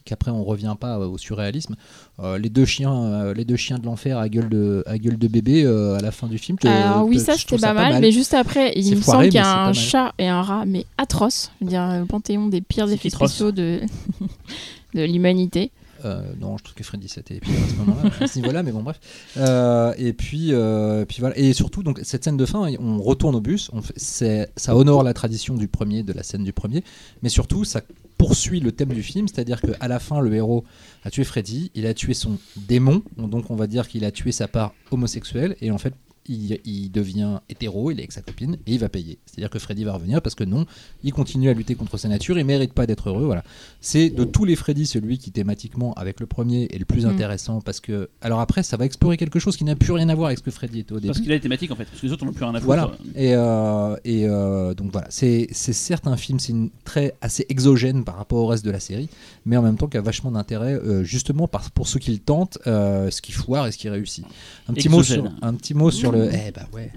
qu'après 0.06 0.30
on 0.30 0.44
revient 0.44 0.76
pas 0.80 1.00
euh, 1.00 1.08
au 1.08 1.18
surréalisme, 1.18 1.76
euh, 2.20 2.38
les 2.38 2.50
deux 2.50 2.66
chiens, 2.66 2.94
euh, 2.94 3.34
les 3.34 3.44
deux 3.44 3.56
chiens 3.56 3.80
de 3.80 3.86
l'enfer 3.88 4.20
à 4.20 4.30
gueule 4.30 4.50
de 4.50 4.84
à 4.86 5.00
gueule 5.00 5.18
de 5.18 5.28
bébé 5.28 5.64
euh, 5.66 5.96
à 5.98 6.00
la 6.02 6.12
fin 6.12 6.28
du 6.28 6.38
film. 6.38 6.60
te- 6.60 6.68
Alors 6.68 7.08
oui, 7.08 7.18
te- 7.18 7.22
ça 7.24 7.34
je 7.34 7.40
c'était 7.40 7.48
trouve 7.58 7.62
pas, 7.62 7.74
mal, 7.74 8.02
mais 8.02 8.12
juste 8.12 8.36
après, 8.36 8.72
il 8.76 8.96
me 8.98 9.02
foiré, 9.02 9.18
semble 9.18 9.30
qu'il 9.30 9.36
y 9.36 9.40
a 9.40 9.44
pas 9.56 9.66
un 9.66 9.74
chat 9.74 10.14
et 10.20 10.28
un 10.28 10.44
rat, 10.44 10.66
mais 10.68 10.86
atroce. 11.00 11.52
Je 11.60 11.66
veux 11.66 11.70
dire, 11.72 11.88
le 12.00 12.06
panthéon 12.06 12.48
des 12.50 12.62
pires 12.62 12.90
effets 12.92 13.10
spéciaux 13.10 13.52
de, 13.52 13.80
de 14.94 15.04
l'humanité. 15.04 15.72
Euh, 16.06 16.22
non, 16.40 16.58
je 16.58 16.64
trouve 16.64 16.76
que 16.76 16.84
Freddy 16.84 17.08
c'était 17.08 17.40
pire 17.40 17.54
à 17.64 17.70
ce 17.70 17.76
moment-là, 17.76 18.10
à 18.20 18.28
ce 18.28 18.40
niveau-là, 18.40 18.64
mais 18.64 18.72
bon 18.72 18.84
bref. 18.84 19.00
Euh, 19.38 19.94
et 19.98 20.14
puis, 20.14 20.50
euh, 20.52 21.06
puis 21.06 21.18
voilà. 21.20 21.38
Et 21.38 21.54
surtout, 21.54 21.84
donc 21.84 22.00
cette 22.04 22.24
scène 22.24 22.38
de 22.38 22.46
fin, 22.46 22.72
on 22.80 23.02
retourne 23.02 23.36
au 23.36 23.42
bus. 23.42 23.70
On 23.74 23.82
ça 23.96 24.76
honore 24.76 25.04
la 25.04 25.14
tradition 25.14 25.56
du 25.56 25.68
premier, 25.68 26.04
de 26.04 26.14
la 26.14 26.24
scène 26.24 26.44
du 26.44 26.54
premier, 26.54 26.84
mais 27.22 27.30
surtout, 27.30 27.64
ça 27.64 27.82
poursuit 28.18 28.60
le 28.60 28.72
thème 28.72 28.94
du 28.94 29.04
film, 29.04 29.28
c'est-à-dire 29.28 29.62
qu'à 29.62 29.88
la 29.88 30.00
fin, 30.00 30.22
le 30.22 30.34
héros 30.34 30.64
a 31.04 31.10
tué 31.10 31.24
Freddy, 31.24 31.72
il 31.76 31.86
a 31.86 31.94
tué 31.94 32.14
son 32.14 32.38
démon, 32.56 33.04
donc 33.18 33.52
on 33.52 33.56
va 33.56 33.68
dire 33.68 33.88
qu'il 33.88 34.06
a 34.06 34.12
tué 34.12 34.32
sa 34.32 34.48
part 34.48 34.74
homosexuelle, 34.92 35.56
et 35.62 35.72
en 35.72 35.78
fait. 35.78 35.94
Il, 36.28 36.60
il 36.66 36.90
devient 36.90 37.40
hétéro, 37.50 37.92
il 37.92 38.00
est 38.00 38.04
avec 38.04 38.12
sa 38.12 38.22
copine 38.22 38.58
et 38.66 38.74
il 38.74 38.80
va 38.80 38.90
payer. 38.90 39.20
C'est-à-dire 39.26 39.50
que 39.50 39.60
Freddy 39.60 39.84
va 39.84 39.94
revenir 39.94 40.22
parce 40.22 40.36
que 40.36 40.44
non, 40.44 40.66
il 41.04 41.14
continue 41.14 41.50
à 41.50 41.54
lutter 41.54 41.76
contre 41.76 41.98
sa 41.98 42.08
nature, 42.08 42.38
il 42.40 42.46
mérite 42.46 42.74
pas 42.74 42.86
d'être 42.88 43.10
heureux. 43.10 43.26
Voilà. 43.26 43.44
C'est 43.82 44.10
de 44.10 44.24
tous 44.24 44.46
les 44.46 44.56
Freddy 44.56 44.86
celui 44.86 45.18
qui 45.18 45.32
thématiquement 45.32 45.94
avec 45.94 46.20
le 46.20 46.26
premier 46.26 46.68
est 46.72 46.80
le 46.80 46.86
plus 46.86 47.06
Mm. 47.06 47.10
intéressant 47.10 47.62
parce 47.62 47.80
que 47.80 48.10
alors 48.22 48.40
après 48.40 48.64
ça 48.64 48.78
va 48.78 48.86
explorer 48.86 49.18
quelque 49.18 49.40
chose 49.40 49.58
qui 49.58 49.64
n'a 49.64 49.76
plus 49.76 49.92
rien 49.92 50.10
à 50.10 50.16
voir 50.16 50.28
avec 50.28 50.40
ce 50.40 50.44
que 50.44 50.52
Freddy 50.52 50.80
était 50.80 50.94
au 50.94 51.00
début. 51.00 51.08
Parce 51.08 51.20
qu'il 51.20 51.32
a 51.32 51.36
les 51.36 51.42
thématiques 51.42 51.72
en 51.72 51.76
fait, 51.76 51.86
parce 51.86 52.00
que 52.00 52.06
les 52.06 52.14
autres 52.14 52.26
n'ont 52.26 52.34
plus 52.34 52.44
rien 52.44 52.54
à 52.56 52.60
foutre. 52.60 52.66
Voilà. 52.66 52.92
Et, 53.16 53.34
euh, 53.36 53.96
et 54.04 54.26
euh, 54.28 54.74
donc 54.74 54.92
voilà, 54.92 55.08
c'est 55.10 55.48
c'est 55.52 55.74
certes 55.74 56.08
un 56.08 56.18
film, 56.18 56.40
c'est 56.40 56.52
une 56.52 56.70
très 56.84 57.16
assez 57.22 57.46
exogène 57.50 58.04
par 58.04 58.16
rapport 58.18 58.40
au 58.40 58.48
reste 58.48 58.66
de 58.66 58.72
la 58.72 58.80
série, 58.80 59.10
mais 59.46 59.58
en 59.58 59.62
même 59.62 59.78
temps 59.78 59.88
qui 59.88 59.98
a 59.98 60.02
vachement 60.02 60.32
d'intérêt 60.32 60.74
euh, 60.74 61.04
justement 61.04 61.48
par, 61.48 61.70
pour 61.72 61.88
ceux 61.88 62.00
qui 62.00 62.12
le 62.12 62.20
tentent, 62.20 62.58
euh, 62.68 63.10
ce 63.12 63.22
qui 63.22 63.32
foire 63.32 63.68
et 63.68 63.72
ce 63.72 63.78
qui 63.78 63.90
réussit. 63.90 64.26
Un 64.68 64.74
petit 64.74 64.90
mot 64.90 65.04
sur 65.04 65.32
un 65.42 65.54
petit 65.54 65.74
mot 65.74 65.92
sur 65.92 66.13
le 66.14 66.30
eh 66.34 66.52
bah 66.52 66.68
ouais, 66.74 66.92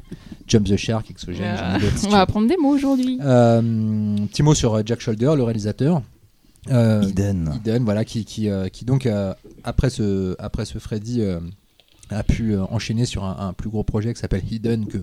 Jump 0.47 0.67
the 0.67 0.77
Shark, 0.77 1.11
exogène. 1.11 1.57
si 1.97 2.07
on 2.07 2.11
va 2.11 2.21
apprendre 2.21 2.49
des 2.49 2.57
mots 2.57 2.71
aujourd'hui. 2.71 3.19
Euh, 3.23 4.17
petit 4.29 4.43
mot 4.43 4.55
sur 4.55 4.75
euh, 4.75 4.83
Jack 4.85 5.01
Shoulder, 5.01 5.33
le 5.37 5.43
réalisateur. 5.43 6.03
Euh, 6.71 7.03
Eden. 7.03 7.61
Eden, 7.65 7.85
voilà, 7.85 8.05
qui, 8.05 8.25
qui, 8.25 8.49
euh, 8.49 8.69
qui 8.69 8.85
donc, 8.85 9.07
euh, 9.07 9.35
après, 9.65 9.91
ce, 9.91 10.35
après 10.39 10.65
ce 10.65 10.79
Freddy, 10.79 11.21
euh, 11.21 11.41
a 12.11 12.23
pu 12.23 12.55
euh, 12.55 12.65
enchaîner 12.71 13.05
sur 13.07 13.25
un, 13.25 13.49
un 13.49 13.53
plus 13.53 13.71
gros 13.71 13.85
projet 13.85 14.13
qui 14.15 14.21
s'appelle 14.21 14.43
Hidden, 14.51 14.87
que 14.87 14.99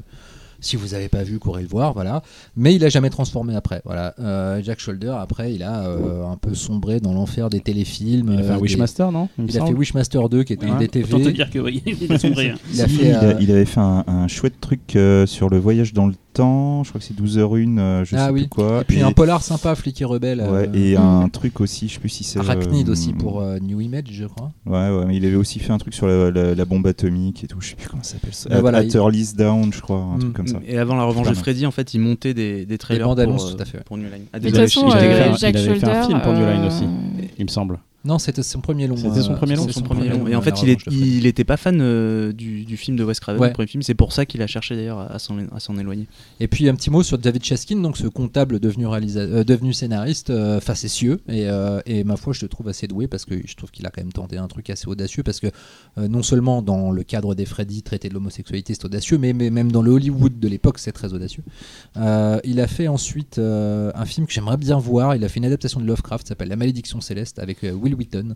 si 0.64 0.76
vous 0.76 0.90
n'avez 0.90 1.10
pas 1.10 1.24
vu, 1.24 1.38
courez 1.40 1.62
le 1.62 1.68
voir, 1.68 1.94
voilà. 1.94 2.24
Mais 2.56 2.74
il 2.74 2.84
a 2.84 2.90
jamais 2.90 3.10
transformé 3.10 3.56
après, 3.56 3.82
voilà. 3.86 4.14
Euh, 4.20 4.62
Jack 4.64 4.80
Shoulder, 4.80 5.16
après, 5.20 5.54
il 5.54 5.62
a 5.64 5.86
euh, 5.88 6.26
un 6.26 6.38
peu 6.38 6.54
sombré 6.56 7.00
dans 7.00 7.14
l'enfer 7.14 7.50
des 7.50 7.60
téléfilms. 7.60 8.32
Il 8.34 8.40
a 8.40 8.44
fait 8.44 8.50
euh, 8.50 8.54
un 8.54 8.56
des- 8.56 8.62
Wishmaster, 8.62 9.12
non 9.12 9.30
Il 9.38 9.58
a 9.60 9.66
fait 9.66 9.74
Wishmaster 9.74 10.30
2, 10.30 10.44
qui 10.44 10.54
était 10.54 10.66
un 10.66 10.78
Ouais. 10.80 10.90
Autant 11.04 11.20
te 11.20 11.30
dire 11.30 11.50
que 11.50 11.60
oui, 11.60 11.84
il 11.86 12.12
est 12.12 12.18
sombré. 12.18 12.50
hein. 12.52 12.56
Il 12.74 12.82
a 12.82 12.88
Si, 12.88 12.96
fait, 12.96 13.06
il, 13.10 13.12
a- 13.14 13.24
euh, 13.24 13.34
il 13.40 13.52
avait 13.52 13.66
fait 13.66 13.80
un, 13.80 14.04
un 14.08 14.28
chouette 14.28 14.60
truc 14.60 14.96
euh, 14.96 15.26
sur 15.26 15.50
le 15.50 15.60
voyage 15.60 15.94
dans 15.94 16.08
le 16.08 16.14
temps. 16.34 16.84
Je 16.84 16.90
crois 16.90 17.00
que 17.00 17.06
c'est 17.06 17.16
12 17.16 17.38
h 17.38 17.42
1 17.76 17.78
euh, 17.78 18.06
je 18.06 18.16
Ah 18.16 18.26
sais 18.28 18.32
oui. 18.32 18.42
plus 18.42 18.50
quoi. 18.50 18.82
Et 18.82 18.86
puis 18.86 19.02
un 19.02 19.12
polar 19.12 19.44
sympa, 19.44 19.76
Flic 19.76 20.02
et 20.02 20.06
Rebelle. 20.06 20.40
ouais, 20.42 20.68
euh, 20.68 20.74
et 20.74 20.98
Mm. 20.98 21.02
un 21.02 21.30
truc 21.30 21.62
aussi, 21.62 21.88
je 21.88 21.94
sais 21.96 22.00
plus 22.00 22.10
si 22.10 22.24
c'est. 22.24 22.40
Arachnid 22.40 22.88
euh, 22.90 22.92
aussi 22.94 23.14
pour 23.14 23.42
euh, 23.42 23.60
New 23.60 23.82
Image, 23.82 24.06
je 24.12 24.26
crois. 24.26 24.52
Ouais, 24.66 24.90
ouais, 24.90 25.06
mais 25.06 25.16
il 25.18 25.26
avait 25.26 25.36
aussi 25.36 25.60
fait 25.60 25.72
un 25.74 25.78
truc 25.78 25.94
sur 25.94 26.08
la, 26.08 26.32
la- 26.32 26.56
la 26.56 26.66
bombe 26.66 26.88
atomique 26.88 27.44
et 27.44 27.48
tout. 27.48 27.62
Je 27.62 27.70
sais 27.70 27.76
plus 27.76 27.88
comment 27.88 28.02
ça 28.04 28.14
s'appelle. 28.14 28.34
ça. 28.34 28.50
Mais 28.52 28.62
voilà, 28.62 28.80
At 28.80 28.84
il- 28.84 28.96
Early's 28.96 29.36
Down, 29.36 29.72
je 29.74 29.82
crois, 29.82 29.98
un 29.98 30.16
Mm. 30.16 30.20
truc 30.20 30.34
comme 30.34 30.48
ça. 30.48 30.53
Et 30.68 30.78
avant 30.78 30.96
la 30.96 31.04
revanche 31.04 31.30
de. 31.30 31.34
Freddy, 31.34 31.66
en 31.66 31.72
fait, 31.72 31.94
il 31.94 32.00
montait 32.00 32.34
des, 32.34 32.66
des 32.66 32.78
trailers 32.78 33.08
bandes 33.08 33.18
pour, 33.18 33.24
annonces, 33.24 33.52
euh, 33.52 33.56
tout 33.56 33.62
à 33.62 33.66
fait. 33.66 33.84
pour 33.84 33.98
New 33.98 34.04
Line. 34.10 34.26
Ah, 34.34 34.40
de 34.40 34.44
désolé, 34.46 34.64
toute 34.66 34.74
façon, 34.74 34.88
il 34.90 34.94
avait 34.98 35.08
euh, 35.14 35.24
fait 35.24 35.30
un- 35.30 35.36
Jack 35.38 35.56
il 35.56 35.58
avait 35.70 35.80
fait 35.80 35.86
un 35.88 35.94
Shoulder, 35.94 36.08
film 36.08 36.22
pour 36.22 36.34
New 36.34 36.46
Line 36.46 36.64
euh, 36.64 36.68
aussi. 36.68 36.84
il 37.38 37.46
me 37.46 37.50
semble. 37.50 37.80
Non, 38.06 38.20
c'était 38.20 38.44
son 38.44 38.60
premier 38.60 38.86
long. 38.88 38.98
C'était 38.98 39.22
son 39.22 39.32
euh, 39.32 39.36
premier 39.38 39.56
long, 39.56 39.66
C'est 39.66 39.72
son 39.74 39.82
premier 39.82 40.10
long. 40.10 40.28
Et 40.28 40.36
en 40.36 40.40
euh, 40.40 40.42
fait, 40.42 40.62
il, 40.62 40.70
est, 40.70 40.86
il 40.92 41.26
était 41.26 41.46
pas 41.46 41.56
fan 41.56 41.80
euh, 41.80 42.34
du, 42.34 42.66
du 42.66 42.76
film 42.76 42.98
de 42.98 43.04
Wes 43.04 43.18
Craven, 43.20 43.40
Ouais. 43.42 43.48
le 43.48 43.54
premier 43.54 43.68
film. 43.68 43.82
C'est 43.82 43.94
pour 43.94 44.12
ça 44.12 44.26
qu'il 44.26 44.42
a 44.42 44.48
cherché 44.48 44.76
d'ailleurs 44.76 45.00
à 45.00 45.20
s'en 45.20 45.38
à 45.56 45.60
s'en 45.62 45.78
éloigner. 45.78 46.08
Et 46.42 46.48
puis 46.50 46.68
un 46.68 46.76
petit 46.76 46.90
mot 46.90 47.02
sur 47.02 47.18
David 47.18 47.44
Chaskin, 47.44 47.78
donc 47.80 47.96
ce 47.98 48.08
comptable 48.08 48.60
devenu, 48.60 48.88
euh, 48.88 49.44
devenu 49.46 49.72
scénariste 49.74 50.32
euh, 50.32 50.60
facétieux. 50.60 51.22
Et, 51.30 51.48
et 51.86 52.04
ma 52.04 52.18
foi, 52.18 52.34
je 52.34 52.42
le 52.44 52.50
trouve 52.50 52.68
assez 52.68 52.88
doué 52.88 53.08
parce 53.08 53.26
que 53.26 53.36
je 53.46 53.56
trouve 53.56 53.72
qu'il 53.72 53.86
a 53.86 53.90
quand 53.90 54.02
même 54.02 54.12
tenté 54.12 54.38
un 54.38 54.48
truc 54.48 54.70
assez 54.70 54.88
audacieux. 54.88 55.24
Parce 55.24 55.40
que 55.40 55.48
non 55.98 56.24
seulement 56.24 56.62
dans 56.62 56.92
le 56.92 57.04
cadre 57.04 57.36
des 57.36 57.46
Freddy, 57.46 57.84
traiter 57.84 58.10
de 58.10 58.14
l'homosexualité, 58.14 58.74
c'est 58.74 58.86
audacieux, 58.86 59.18
mais, 59.18 59.34
mais 59.34 59.50
même 59.50 59.72
dans 59.72 59.82
le 59.82 59.92
Hollywood 59.92 60.40
de 60.40 60.48
l'époque, 60.48 60.80
c'est 60.80 60.92
très 60.92 61.14
audacieux. 61.14 61.44
Il 61.96 62.60
a 62.60 62.68
fait 62.68 62.88
ensuite 62.88 63.40
un 63.40 64.06
film 64.06 64.28
que 64.28 64.34
j'aimerais 64.34 64.58
bien 64.58 64.78
voir. 64.78 65.16
Il 65.16 65.24
a 65.24 65.30
fait 65.30 65.40
une 65.40 65.46
adaptation 65.46 65.80
de 65.80 65.86
Lovecraft, 65.86 66.28
s'appelle 66.28 66.50
La 66.50 66.56
Malédiction 66.56 67.00
Céleste, 67.02 67.40
avec 67.40 67.64
euh, 67.64 67.72
Will 67.94 68.00
Wheaton. 68.00 68.36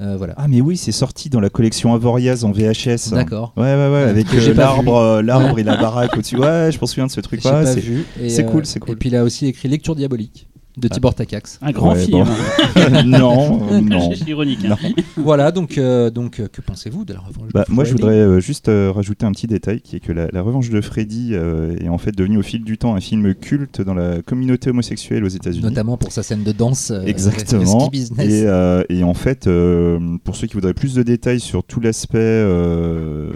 Euh, 0.00 0.16
voilà. 0.16 0.34
Ah, 0.36 0.48
mais 0.48 0.60
oui, 0.60 0.76
c'est 0.76 0.90
sorti 0.92 1.30
dans 1.30 1.38
la 1.40 1.50
collection 1.50 1.94
Avoriaz 1.94 2.44
en 2.44 2.50
VHS. 2.50 3.10
D'accord. 3.12 3.52
Ouais, 3.56 3.62
ouais, 3.62 3.88
ouais, 3.92 4.02
avec 4.02 4.26
euh, 4.34 4.52
l'arbre 4.54 4.96
euh, 4.96 5.22
l'arbre 5.22 5.58
et 5.58 5.62
la 5.62 5.76
baraque 5.80 6.16
au-dessus. 6.16 6.36
Ouais, 6.36 6.70
je 6.72 6.80
m'en 6.80 6.86
souviens 6.86 7.06
de 7.06 7.12
ce 7.12 7.20
truc. 7.20 7.42
Pas 7.42 7.64
c'est- 7.64 8.44
cool, 8.44 8.66
c'est 8.66 8.80
cool. 8.80 8.94
Et 8.94 8.96
puis 8.96 9.08
il 9.10 9.16
a 9.16 9.22
aussi 9.22 9.46
écrit 9.46 9.68
Lecture 9.68 9.94
diabolique 9.94 10.48
de 10.76 10.88
Tibor 10.88 11.14
Takacs. 11.14 11.58
Un 11.62 11.70
grand 11.72 11.92
Ouais, 11.94 12.04
film. 12.04 12.24
bon. 12.24 13.02
non, 13.06 13.60
euh, 13.72 13.80
non. 13.80 14.10
C'est 14.14 14.28
ironique. 14.28 14.64
hein. 14.64 14.76
Non. 14.82 14.92
voilà, 15.16 15.52
donc, 15.52 15.78
euh, 15.78 16.10
donc 16.10 16.40
euh, 16.40 16.48
que 16.48 16.60
pensez-vous 16.60 17.04
de 17.04 17.12
la 17.14 17.20
revanche 17.20 17.48
Bah, 17.54 17.64
de 17.68 17.72
moi, 17.72 17.84
je 17.84 17.92
voudrais 17.92 18.14
euh, 18.16 18.40
juste 18.40 18.68
euh, 18.68 18.90
rajouter 18.92 19.24
un 19.26 19.32
petit 19.32 19.46
détail 19.46 19.80
qui 19.80 19.96
est 19.96 20.00
que 20.00 20.12
la, 20.12 20.26
la 20.32 20.42
revanche 20.42 20.70
de 20.70 20.80
Freddy 20.80 21.30
euh, 21.32 21.76
est 21.80 21.88
en 21.88 21.98
fait 21.98 22.10
devenue 22.12 22.38
au 22.38 22.42
fil 22.42 22.64
du 22.64 22.76
temps 22.78 22.94
un 22.96 23.00
film 23.00 23.34
culte 23.34 23.80
dans 23.82 23.94
la 23.94 24.20
communauté 24.22 24.70
homosexuelle 24.70 25.24
aux 25.24 25.28
États-Unis. 25.28 25.62
Notamment 25.64 25.96
pour 25.96 26.10
sa 26.12 26.22
scène 26.22 26.42
de 26.42 26.52
danse. 26.52 26.90
euh, 26.90 27.04
Exactement. 27.04 27.80
Ski. 27.90 28.10
Et, 28.20 28.42
euh, 28.46 28.82
et 28.88 29.04
en 29.04 29.14
fait, 29.14 29.46
euh, 29.46 30.16
pour 30.24 30.34
ceux 30.36 30.46
qui 30.46 30.54
voudraient 30.54 30.74
plus 30.74 30.94
de 30.94 31.02
détails 31.02 31.40
sur 31.40 31.62
tout 31.64 31.80
l'aspect 31.80 32.18
euh, 32.18 33.30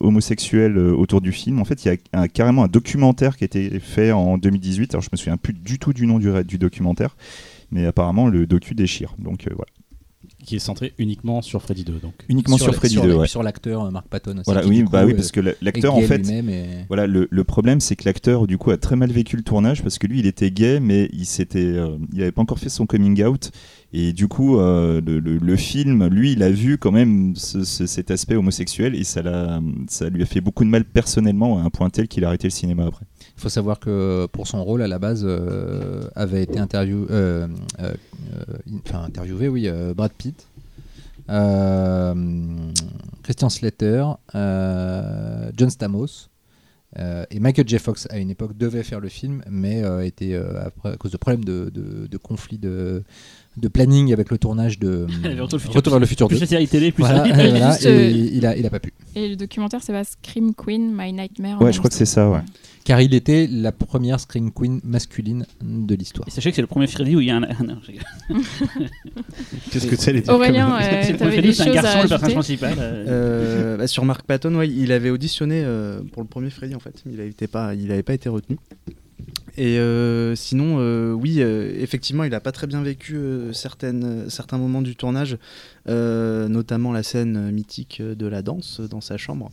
homosexuel 0.00 0.76
euh, 0.76 0.92
autour 0.94 1.20
du 1.20 1.32
film, 1.32 1.60
en 1.60 1.64
fait, 1.64 1.84
il 1.84 1.88
y 1.88 1.90
a 1.90 1.96
un- 2.20 2.28
carrément 2.28 2.64
un 2.64 2.68
documentaire 2.68 3.36
qui 3.36 3.44
a 3.44 3.46
été 3.46 3.78
fait 3.80 4.12
en 4.12 4.38
2018. 4.38 4.94
Alors, 4.94 5.02
je 5.02 5.08
me 5.12 5.16
souviens 5.16 5.36
plus 5.36 5.52
du 5.52 5.78
tout 5.78 5.92
du 5.92 6.06
nom 6.06 6.18
du, 6.18 6.30
du 6.44 6.58
documentaire, 6.58 6.79
mais 7.70 7.86
apparemment, 7.86 8.26
le 8.28 8.46
docu 8.46 8.74
déchire. 8.74 9.14
Donc 9.18 9.46
euh, 9.46 9.50
voilà. 9.54 9.70
Qui 10.44 10.56
est 10.56 10.60
centré 10.60 10.94
uniquement 10.96 11.42
sur 11.42 11.60
Freddy 11.60 11.84
2. 11.84 11.98
Donc. 12.00 12.14
Uniquement 12.30 12.56
sur, 12.56 12.74
Freddy 12.74 12.94
sur 12.94 13.02
2, 13.02 13.08
la- 13.10 13.16
ouais. 13.18 13.28
Sur 13.28 13.42
l'acteur 13.42 13.84
euh, 13.84 13.90
Mark 13.90 14.06
Patton 14.08 14.32
aussi. 14.32 14.44
Voilà, 14.46 14.66
oui, 14.66 14.82
bah 14.90 15.04
oui, 15.04 15.12
euh, 15.12 15.16
parce 15.16 15.32
que 15.32 15.40
l'acteur, 15.60 15.94
en 15.94 16.00
fait, 16.00 16.20
et- 16.20 16.84
Voilà, 16.88 17.06
le, 17.06 17.28
le 17.30 17.44
problème, 17.44 17.80
c'est 17.80 17.94
que 17.94 18.04
l'acteur, 18.06 18.46
du 18.46 18.56
coup, 18.56 18.70
a 18.70 18.78
très 18.78 18.96
mal 18.96 19.10
vécu 19.12 19.36
le 19.36 19.42
tournage 19.42 19.82
parce 19.82 19.98
que 19.98 20.06
lui, 20.06 20.18
il 20.20 20.26
était 20.26 20.50
gay, 20.50 20.80
mais 20.80 21.10
il 21.12 21.26
s'était, 21.26 21.58
euh, 21.58 21.98
il 22.14 22.22
avait 22.22 22.32
pas 22.32 22.40
encore 22.40 22.58
fait 22.58 22.70
son 22.70 22.86
coming 22.86 23.22
out. 23.22 23.50
Et 23.92 24.14
du 24.14 24.28
coup, 24.28 24.58
euh, 24.58 25.02
le, 25.04 25.18
le- 25.18 25.36
le 25.36 25.56
film, 25.56 26.06
lui, 26.06 26.32
il 26.32 26.42
a 26.42 26.50
vu 26.50 26.78
quand 26.78 26.92
même 26.92 27.34
ce- 27.36 27.64
ce- 27.64 27.86
cet 27.86 28.10
aspect 28.10 28.36
homosexuel 28.36 28.94
et 28.94 29.04
ça, 29.04 29.20
l'a, 29.20 29.60
ça 29.88 30.08
lui 30.08 30.22
a 30.22 30.26
fait 30.26 30.40
beaucoup 30.40 30.64
de 30.64 30.70
mal 30.70 30.84
personnellement 30.84 31.58
à 31.58 31.62
un 31.62 31.70
point 31.70 31.90
tel 31.90 32.08
qu'il 32.08 32.24
a 32.24 32.28
arrêté 32.28 32.46
le 32.46 32.52
cinéma 32.52 32.86
après. 32.86 33.04
Il 33.40 33.42
faut 33.44 33.48
savoir 33.48 33.80
que 33.80 34.26
pour 34.32 34.46
son 34.46 34.62
rôle 34.62 34.82
à 34.82 34.86
la 34.86 34.98
base 34.98 35.22
euh, 35.26 36.02
avait 36.14 36.42
été 36.42 36.58
interview, 36.58 37.06
euh, 37.10 37.48
euh, 37.80 37.94
enfin, 38.86 39.02
interviewé, 39.02 39.48
oui, 39.48 39.66
euh, 39.66 39.94
Brad 39.94 40.12
Pitt, 40.12 40.46
euh, 41.30 42.14
Christian 43.22 43.48
Slater, 43.48 44.04
euh, 44.34 45.50
John 45.56 45.70
Stamos. 45.70 46.28
euh, 46.98 47.24
et 47.30 47.40
Michael 47.40 47.66
J. 47.66 47.78
Fox 47.78 48.06
à 48.10 48.18
une 48.18 48.28
époque 48.28 48.58
devait 48.58 48.82
faire 48.82 49.00
le 49.00 49.08
film, 49.08 49.42
mais 49.48 49.82
euh, 49.84 50.04
était 50.04 50.34
euh, 50.34 50.62
après, 50.66 50.90
à 50.90 50.96
cause 50.98 51.12
de 51.12 51.16
problèmes 51.16 51.44
de, 51.44 51.70
de, 51.72 52.08
de 52.08 52.16
conflits 52.18 52.58
de, 52.58 53.04
de 53.56 53.68
planning 53.68 54.12
avec 54.12 54.30
le 54.30 54.36
tournage 54.36 54.78
de 54.78 55.06
Retour 55.72 55.92
vers 55.92 56.00
le 56.00 56.04
futur 56.06 56.28
2. 56.28 56.34
Plus 56.34 56.40
la 56.40 56.46
série 56.46 56.68
télé, 56.68 56.92
plus 56.92 57.04
Voilà, 57.04 57.26
et 57.42 57.50
voilà, 57.50 57.70
Juste, 57.72 57.86
et 57.86 57.88
euh, 57.88 58.10
il, 58.10 58.44
a, 58.44 58.54
il 58.56 58.66
a 58.66 58.70
pas 58.70 58.80
pu. 58.80 58.92
Et 59.14 59.28
le 59.30 59.36
documentaire, 59.36 59.80
c'est 59.82 59.92
pas 59.94 60.04
Scream 60.04 60.52
Queen, 60.54 60.92
My 60.94 61.10
Nightmare. 61.12 61.62
Ouais, 61.62 61.72
je 61.72 61.78
crois 61.78 61.88
que 61.88 61.96
c'est 61.96 62.04
ça, 62.04 62.28
ouais. 62.28 62.40
Car 62.84 63.00
il 63.02 63.14
était 63.14 63.46
la 63.46 63.72
première 63.72 64.18
Scream 64.20 64.50
Queen 64.52 64.80
masculine 64.84 65.44
de 65.62 65.94
l'histoire. 65.94 66.26
Et 66.26 66.30
sachez 66.30 66.50
que 66.50 66.56
c'est 66.56 66.62
le 66.62 66.66
premier 66.66 66.86
Freddy 66.86 67.14
où 67.14 67.20
il 67.20 67.26
y 67.26 67.30
a 67.30 67.36
un. 67.36 67.42
ah, 67.44 67.62
non. 67.62 67.78
Qu'est-ce 69.70 69.86
que 69.86 69.96
c'est 69.96 70.12
les 70.12 70.28
Aurélien, 70.28 70.78
C'est 70.80 70.86
euh, 70.86 71.12
le 71.12 71.16
premier 71.16 71.18
t'avais 71.18 71.32
Freddy, 71.32 71.48
des 71.48 71.54
c'est 71.54 71.68
un 71.68 71.72
garçon, 71.72 72.02
le 72.02 72.08
personnage 72.08 72.34
principal. 72.34 72.74
euh, 72.78 73.04
Euh, 73.08 73.76
bah, 73.76 73.86
sur 73.86 74.04
Mark 74.04 74.24
Patton, 74.26 74.54
ouais, 74.54 74.68
il 74.68 74.92
avait 74.92 75.10
auditionné 75.10 75.62
euh, 75.64 76.00
pour 76.12 76.22
le 76.22 76.28
premier 76.28 76.50
Freddy 76.50 76.74
en 76.74 76.80
fait. 76.80 77.02
Il 77.06 77.16
n'avait 77.16 77.32
pas, 77.50 77.74
il 77.74 77.90
avait 77.92 78.02
pas 78.02 78.14
été 78.14 78.28
retenu. 78.28 78.56
Et 79.58 79.78
euh, 79.78 80.34
sinon, 80.36 80.76
euh, 80.78 81.12
oui, 81.12 81.36
euh, 81.42 81.72
effectivement, 81.78 82.24
il 82.24 82.30
n'a 82.30 82.40
pas 82.40 82.52
très 82.52 82.66
bien 82.66 82.82
vécu 82.82 83.18
certaines, 83.52 84.30
certains 84.30 84.56
moments 84.58 84.80
du 84.80 84.96
tournage, 84.96 85.36
euh, 85.88 86.48
notamment 86.48 86.92
la 86.92 87.02
scène 87.02 87.50
mythique 87.50 88.00
de 88.00 88.26
la 88.26 88.42
danse 88.42 88.80
dans 88.80 89.00
sa 89.02 89.16
chambre. 89.18 89.50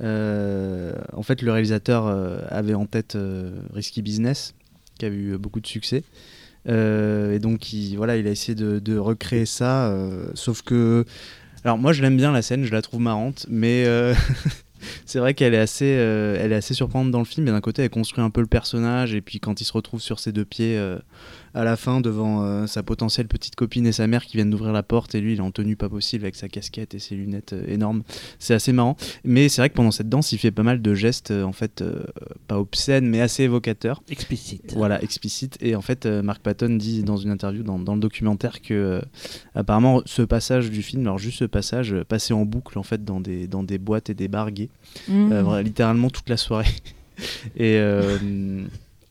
Euh, 0.00 0.92
en 1.12 1.22
fait, 1.22 1.42
le 1.42 1.52
réalisateur 1.52 2.06
euh, 2.06 2.38
avait 2.48 2.74
en 2.74 2.86
tête 2.86 3.16
euh, 3.16 3.50
Risky 3.72 4.02
Business, 4.02 4.54
qui 4.98 5.06
a 5.06 5.08
eu 5.08 5.36
beaucoup 5.38 5.60
de 5.60 5.66
succès. 5.66 6.04
Et 6.66 7.38
donc, 7.40 7.72
il, 7.72 7.96
voilà, 7.96 8.16
il 8.16 8.26
a 8.26 8.30
essayé 8.30 8.54
de, 8.54 8.98
recréer 8.98 9.46
ça, 9.46 9.90
sauf 10.34 10.60
que 10.60 11.06
alors 11.64 11.78
moi 11.78 11.94
je 11.94 12.02
l'aime 12.02 12.18
bien 12.18 12.30
la 12.30 12.42
scène, 12.42 12.64
je 12.64 12.72
la 12.72 12.82
trouve 12.82 13.00
marrante, 13.00 13.46
mais 13.48 13.86
c'est 15.06 15.18
vrai 15.18 15.32
qu'elle 15.32 15.54
est 15.54 15.58
assez, 15.58 15.86
est 15.86 16.52
assez 16.52 16.74
surprenante 16.74 17.10
dans 17.10 17.20
le 17.20 17.24
film. 17.24 17.46
D'un 17.46 17.62
côté, 17.62 17.84
elle 17.84 17.90
construit 17.90 18.22
un 18.22 18.28
peu 18.28 18.42
le 18.42 18.46
personnage, 18.46 19.14
et 19.14 19.22
puis 19.22 19.40
quand 19.40 19.62
il 19.62 19.64
se 19.64 19.72
retrouve 19.72 20.02
sur 20.02 20.20
ses 20.20 20.30
deux 20.30 20.44
pieds 20.44 20.78
à 21.54 21.64
la 21.64 21.76
fin 21.76 22.00
devant 22.00 22.42
euh, 22.42 22.66
sa 22.66 22.82
potentielle 22.82 23.28
petite 23.28 23.54
copine 23.54 23.86
et 23.86 23.92
sa 23.92 24.06
mère 24.06 24.24
qui 24.24 24.36
viennent 24.36 24.50
d'ouvrir 24.50 24.72
la 24.72 24.82
porte, 24.82 25.14
et 25.14 25.20
lui 25.20 25.34
il 25.34 25.38
est 25.38 25.42
en 25.42 25.50
tenue 25.50 25.76
pas 25.76 25.88
possible 25.88 26.24
avec 26.24 26.36
sa 26.36 26.48
casquette 26.48 26.94
et 26.94 26.98
ses 26.98 27.14
lunettes 27.14 27.52
euh, 27.52 27.64
énormes, 27.66 28.02
c'est 28.38 28.54
assez 28.54 28.72
marrant. 28.72 28.96
Mais 29.24 29.48
c'est 29.48 29.60
vrai 29.60 29.70
que 29.70 29.74
pendant 29.74 29.90
cette 29.90 30.08
danse, 30.08 30.32
il 30.32 30.38
fait 30.38 30.50
pas 30.50 30.62
mal 30.62 30.82
de 30.82 30.94
gestes 30.94 31.30
euh, 31.30 31.44
en 31.44 31.52
fait 31.52 31.84
pas 32.46 32.58
obscènes, 32.58 33.08
mais 33.08 33.20
assez 33.20 33.44
évocateurs. 33.44 34.02
Explicite. 34.08 34.74
Voilà, 34.74 35.02
explicite. 35.02 35.56
Et 35.60 35.74
en 35.76 35.80
fait, 35.80 36.06
Mark 36.06 36.42
Patton 36.42 36.76
dit 36.76 37.02
dans 37.02 37.16
une 37.16 37.30
interview 37.30 37.62
dans, 37.62 37.78
dans 37.78 37.94
le 37.94 38.00
documentaire 38.00 38.60
que 38.60 39.00
apparemment 39.54 40.02
ce 40.06 40.22
passage 40.22 40.70
du 40.70 40.82
film, 40.82 41.02
alors 41.02 41.18
juste 41.18 41.38
ce 41.38 41.44
passage, 41.44 41.94
passait 42.08 42.34
en 42.34 42.44
boucle 42.44 42.78
en 42.78 42.82
fait 42.82 43.04
dans 43.04 43.20
des, 43.20 43.46
dans 43.46 43.62
des 43.62 43.78
boîtes 43.78 44.10
et 44.10 44.14
des 44.14 44.28
bars 44.28 44.50
gays, 44.50 44.70
Mmh. 45.08 45.60
littéralement 45.60 46.10
toute 46.10 46.28
la 46.28 46.36
soirée. 46.36 46.66
et 47.56 47.78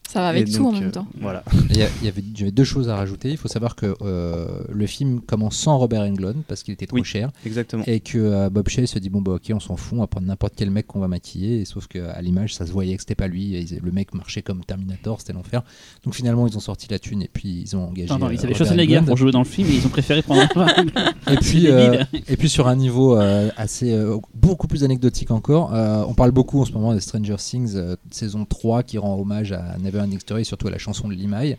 Ça 0.08 0.22
va 0.22 0.30
avec 0.30 0.48
et 0.48 0.52
tout 0.52 0.66
en 0.66 0.72
même 0.72 0.86
euh, 0.86 0.92
temps. 0.92 1.08
Voilà. 1.20 1.44
Il 1.70 1.78
y, 1.78 2.08
avait, 2.08 2.52
deux 2.52 2.64
choses 2.64 2.90
à 2.90 2.96
rajouter. 2.96 3.30
Il 3.30 3.38
faut 3.38 3.48
savoir 3.48 3.76
que 3.76 3.94
euh, 4.02 4.62
le 4.70 4.88
film 4.88 5.22
commence 5.22 5.58
sans 5.58 5.78
Robert 5.78 6.02
Englund 6.02 6.44
parce 6.48 6.64
qu'il 6.64 6.74
était 6.74 6.88
trop 6.88 6.98
Oui. 6.98 7.04
cher 7.04 7.32
Exactement. 7.46 7.84
et 7.86 8.00
que 8.00 8.18
euh, 8.18 8.50
Bob 8.50 8.70
Shaye 8.70 8.88
se 8.88 9.00
dit 9.00 9.10
bon 9.10 9.22
bah 9.22 9.34
ok 9.34 9.52
on 9.54 9.60
s'en 9.60 9.76
fout 9.76 9.98
on 9.98 10.02
va 10.02 10.08
prendre 10.08 10.28
n'importe 10.28 10.54
quel 10.56 10.72
mec 10.72 10.88
qu'on 10.88 11.00
va 11.00 11.08
maquiller 11.08 11.62
et 11.62 11.66
sauf 11.66 11.88
qu'à 11.88 12.22
l'image 12.22 12.56
ça 12.56 12.66
se 12.66 12.72
voyait 12.72 12.96
que 12.96 13.02
c'était 13.02 13.16
pas 13.16 13.28
lui 13.28 13.56
et 13.56 13.66
le 13.84 13.92
mec 13.92 14.14
marchait 14.14 14.42
comme 14.42 14.64
Terminator 14.64 15.20
c'était 15.20 15.34
l'enfer 15.34 15.64
donc 16.04 16.16
finalement 16.16 16.48
ils 16.48 16.56
ont 16.56 16.62
sorti 16.62 16.88
la 16.90 17.00
thune 17.00 17.22
et 17.22 17.30
puis 17.32 17.64
ils 17.66 17.76
ont 17.76 17.88
engagé 17.90 18.10
Non, 18.10 18.20
non, 18.20 18.30
ils 18.30 18.44
avaient 18.44 18.54
Schwarzenegger 18.54 19.02
pour 19.06 19.18
jouer 19.18 19.32
dans 19.32 19.40
le 19.40 19.46
film 19.46 19.70
et 19.70 19.74
ils 19.76 19.86
ont 19.86 19.90
préféré 19.90 20.22
prendre 20.22 20.42
un. 20.56 21.32
et 21.34 21.38
puis 21.38 21.68
euh, 21.72 22.04
et 22.28 22.38
puis 22.38 22.50
sur 22.50 22.68
un 22.68 22.76
niveau 22.76 23.18
euh, 23.18 23.50
assez 23.58 23.92
euh, 23.94 24.18
beaucoup 24.34 24.68
plus 24.68 24.84
anecdotique 24.84 25.32
encore. 25.32 25.74
Euh, 25.74 26.04
on 26.08 26.14
parle 26.14 26.32
beaucoup 26.32 26.62
en 26.62 26.66
ce 26.66 26.72
moment 26.72 26.94
de 26.94 27.00
Stranger 27.00 27.36
Things 27.38 27.74
euh, 27.76 27.96
saison 28.12 28.46
3 28.46 28.84
qui 28.84 28.98
rend 28.98 29.20
hommage 29.20 29.52
à 29.52 29.78
Never 29.80 29.97
Ending 30.00 30.20
Story 30.20 30.42
et 30.42 30.44
surtout 30.44 30.68
à 30.68 30.72
la 30.72 30.78
chanson 30.78 31.08
de 31.08 31.14
Limai, 31.14 31.58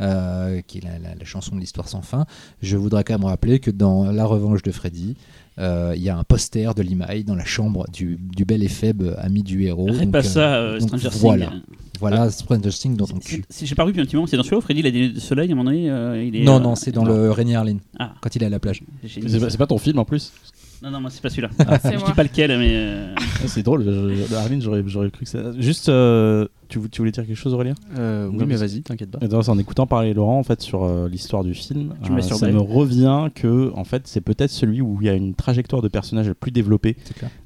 euh, 0.00 0.60
qui 0.66 0.78
est 0.78 0.84
la, 0.84 0.98
la- 0.98 1.14
la 1.14 1.24
chanson 1.24 1.54
de 1.54 1.60
l'histoire 1.60 1.88
sans 1.88 2.02
fin. 2.02 2.26
Je 2.62 2.76
voudrais 2.76 3.04
quand 3.04 3.14
même 3.18 3.24
rappeler 3.26 3.58
que 3.60 3.70
dans 3.70 4.10
La 4.10 4.24
Revanche 4.24 4.62
de 4.62 4.70
Freddy, 4.72 5.16
euh, 5.58 5.92
il 5.96 6.02
y 6.02 6.08
a 6.08 6.16
un 6.16 6.24
poster 6.24 6.74
de 6.74 6.82
Limai 6.82 7.22
dans 7.22 7.36
la 7.36 7.44
chambre 7.44 7.86
du, 7.92 8.18
du 8.20 8.44
bel 8.44 8.62
et 8.62 8.68
faible 8.68 9.14
ami 9.18 9.42
du 9.42 9.64
héros. 9.64 9.88
Arrête 9.88 10.02
Donc, 10.02 10.12
pas 10.12 10.18
euh, 10.18 10.22
ça, 10.22 10.54
euh, 10.56 10.78
donc 10.80 10.88
Stranger 10.98 11.08
voilà. 11.12 11.46
Things. 11.46 11.62
Voilà, 12.00 12.28
Stranger 12.30 12.70
Things 12.70 12.96
dans 12.96 13.06
ton 13.06 13.18
cul. 13.18 13.44
J'ai 13.62 13.74
pas 13.76 13.84
vu 13.84 13.92
depuis 13.92 14.00
un 14.02 14.04
petit 14.04 14.16
moment, 14.16 14.26
c'est 14.26 14.36
dans 14.36 14.42
celui-là 14.42 14.58
où 14.58 14.62
Freddy 14.62 14.80
il 14.80 14.86
a 14.86 14.90
des 14.90 14.98
lunettes 14.98 15.14
de 15.14 15.20
soleil 15.20 15.48
à 15.48 15.52
un 15.52 15.54
moment 15.54 15.70
donné 15.70 15.88
euh, 15.90 16.22
il 16.24 16.34
est, 16.34 16.42
Non, 16.42 16.56
euh, 16.56 16.58
non, 16.60 16.74
c'est 16.74 16.90
dans 16.90 17.04
le 17.04 17.30
Rainy 17.30 17.54
Harlin, 17.54 17.76
Ah, 18.00 18.14
quand 18.20 18.34
il 18.34 18.42
est 18.42 18.46
à 18.46 18.50
la 18.50 18.58
plage. 18.58 18.82
j'ai- 19.04 19.26
C'est 19.28 19.38
pas, 19.40 19.48
c'est 19.50 19.58
pas 19.58 19.66
ton 19.68 19.78
film 19.78 20.00
en 20.00 20.04
plus 20.04 20.32
Non, 20.82 20.90
non, 20.90 21.00
moi 21.00 21.10
c'est 21.10 21.22
pas 21.22 21.30
celui-là. 21.30 21.50
C'est 21.82 21.92
je 21.94 21.98
moi. 21.98 22.08
dis 22.08 22.14
pas 22.14 22.22
lequel, 22.22 22.58
mais. 22.58 22.68
euh, 22.72 23.14
Ah, 23.16 23.46
C'est 23.46 23.62
drôle, 23.62 23.84
je- 23.84 24.26
je- 24.28 24.34
Arline, 24.34 24.60
j'aurais 24.60 24.82
j'aurais 24.86 25.10
cru 25.10 25.24
que 25.24 25.30
ça. 25.30 25.52
Juste, 25.58 25.88
euh, 25.88 26.46
tu, 26.68 26.78
vou- 26.78 26.88
tu 26.88 27.00
voulais 27.00 27.10
dire 27.12 27.26
quelque 27.26 27.36
chose, 27.36 27.54
Aurélien? 27.54 27.74
Euh, 27.98 28.28
oui, 28.32 28.44
mais 28.46 28.56
vas-y, 28.56 28.82
t'inquiète 28.82 29.10
pas. 29.10 29.18
Et 29.24 29.32
En 29.50 29.58
écoutant 29.58 29.86
parler 29.86 30.12
Laurent 30.14 30.38
en 30.38 30.42
fait 30.42 30.60
sur 30.60 30.84
euh, 30.84 31.08
l'histoire 31.08 31.44
du 31.44 31.54
film, 31.54 31.94
euh, 32.10 32.20
sur 32.22 32.36
ça 32.36 32.46
Dave. 32.46 32.54
me 32.54 32.60
revient 32.60 33.28
que 33.34 33.72
en 33.74 33.84
fait 33.84 34.02
c'est 34.06 34.20
peut-être 34.20 34.50
celui 34.50 34.80
où 34.80 34.98
il 35.00 35.06
y 35.06 35.10
a 35.10 35.14
une 35.14 35.34
trajectoire 35.34 35.82
de 35.82 35.88
personnage 35.88 36.28
la 36.28 36.34
plus 36.34 36.50
développée 36.50 36.96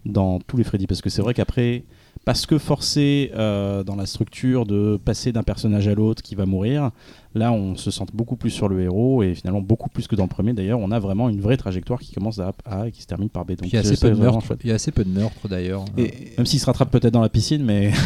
dans 0.04 0.38
tous 0.40 0.56
les 0.56 0.64
Freddy 0.64 0.86
parce 0.86 1.02
que 1.02 1.10
c'est 1.10 1.22
vrai 1.22 1.34
qu'après 1.34 1.84
parce 2.24 2.46
que 2.46 2.58
forcé 2.58 3.30
euh, 3.36 3.82
dans 3.84 3.96
la 3.96 4.04
structure 4.06 4.66
de 4.66 4.98
passer 5.02 5.32
d'un 5.32 5.42
personnage 5.42 5.88
à 5.88 5.94
l'autre 5.94 6.22
qui 6.22 6.34
va 6.34 6.46
mourir, 6.46 6.90
là 7.34 7.52
on 7.52 7.76
se 7.76 7.90
sent 7.90 8.04
beaucoup 8.14 8.36
plus 8.36 8.50
sur 8.50 8.68
le 8.68 8.80
héros 8.80 9.22
et 9.22 9.34
finalement 9.34 9.60
beaucoup 9.60 9.88
plus 9.88 10.06
que 10.08 10.16
dans 10.16 10.24
le 10.24 10.28
premier 10.28 10.52
d'ailleurs, 10.54 10.78
on 10.80 10.90
a 10.90 10.98
vraiment 10.98 11.28
une 11.28 11.40
vraie 11.40 11.56
trajectoire 11.56 12.00
qui 12.00 12.12
commence 12.14 12.38
à 12.38 12.52
A 12.64 12.88
et 12.88 12.92
qui 12.92 13.02
se 13.02 13.06
termine 13.06 13.28
par 13.28 13.44
B. 13.44 13.50
Donc 13.52 13.66
il 13.68 13.74
y 13.74 13.76
a 13.76 13.82
c'est- 13.82 13.92
assez 13.92 14.08
peu 14.08 14.14
de 14.14 14.20
meurtres. 14.20 14.56
Il 14.64 14.68
y 14.68 14.72
a 14.72 14.74
assez 14.76 14.92
peu 14.92 15.04
de 15.04 15.10
meurtres 15.10 15.48
d'ailleurs. 15.48 15.84
Et, 15.96 16.32
Même 16.36 16.46
s'il 16.46 16.58
se 16.60 16.66
rattrape 16.66 16.90
peut-être 16.90 17.12
dans 17.12 17.20
la 17.22 17.28
piscine, 17.28 17.62
mais 17.64 17.92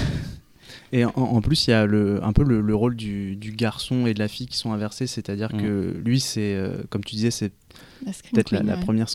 Et 0.94 1.06
en, 1.06 1.12
en 1.16 1.40
plus, 1.40 1.66
il 1.66 1.70
y 1.70 1.72
a 1.72 1.86
le, 1.86 2.22
un 2.22 2.34
peu 2.34 2.44
le, 2.44 2.60
le 2.60 2.74
rôle 2.74 2.96
du, 2.96 3.34
du 3.36 3.52
garçon 3.52 4.06
et 4.06 4.12
de 4.12 4.18
la 4.18 4.28
fille 4.28 4.46
qui 4.46 4.58
sont 4.58 4.72
inversés, 4.72 5.06
c'est-à-dire 5.06 5.48
Mm. 5.54 5.60
que 5.62 6.00
lui, 6.04 6.20
c'est, 6.20 6.54
euh, 6.54 6.82
comme 6.90 7.02
tu 7.02 7.14
disais, 7.16 7.30
c'est 7.30 7.50
peut-être 8.30 8.50
la, 8.50 8.62
la 8.62 8.76
première 8.76 9.08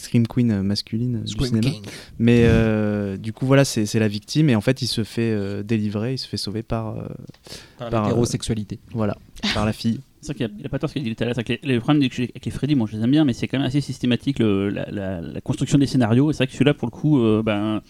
Scream 0.00 0.26
Queen 0.26 0.50
euh, 0.50 0.62
masculine 0.62 1.16
euh, 1.16 1.20
du 1.24 1.44
cinéma. 1.44 1.70
King. 1.70 1.82
Mais 2.18 2.42
euh, 2.46 3.16
du 3.16 3.32
coup, 3.32 3.46
voilà, 3.46 3.64
c'est 3.64 3.98
la 3.98 4.08
victime 4.08 4.50
et 4.50 4.56
en 4.56 4.60
fait, 4.60 4.82
il 4.82 4.86
se 4.86 5.04
fait 5.04 5.30
euh, 5.32 5.62
délivrer, 5.62 6.14
il 6.14 6.18
se 6.18 6.26
fait 6.28 6.36
sauver 6.36 6.62
par, 6.62 6.96
euh, 6.98 7.02
Par 7.78 7.90
Par, 7.90 8.02
l'hétérosexualité. 8.04 8.78
voilà, 8.92 9.16
par 9.54 9.64
la 9.66 9.72
fille. 9.72 10.00
C'est 10.22 10.32
vrai 10.32 10.34
qu'il 10.34 10.46
a, 10.46 10.58
il 10.60 10.66
a 10.66 10.68
pas 10.68 10.78
tort 10.78 10.90
ce 10.90 10.94
qu'il 10.94 11.04
dit 11.04 11.14
tout 11.16 11.22
à 11.22 11.26
l'heure. 11.26 11.34
c'est 11.34 11.44
que 11.44 11.52
Les, 11.52 11.74
les 11.74 11.80
problèmes 11.80 12.02
avec, 12.02 12.44
les 12.44 12.50
Freddy, 12.50 12.74
moi 12.74 12.86
je 12.90 12.96
les 12.98 13.02
aime 13.02 13.10
bien, 13.10 13.24
mais 13.24 13.32
c'est 13.32 13.48
quand 13.48 13.58
même 13.58 13.66
assez 13.66 13.80
systématique 13.80 14.38
le- 14.38 14.68
la, 14.68 14.84
la- 14.90 15.20
la 15.22 15.40
construction 15.40 15.78
des 15.78 15.86
scénarios. 15.86 16.30
Et 16.30 16.34
c'est 16.34 16.38
vrai 16.38 16.46
que 16.48 16.52
celui-là, 16.52 16.74
pour 16.74 16.86
le 16.88 16.90
coup, 16.90 17.20
euh, 17.22 17.42
ben, 17.42 17.80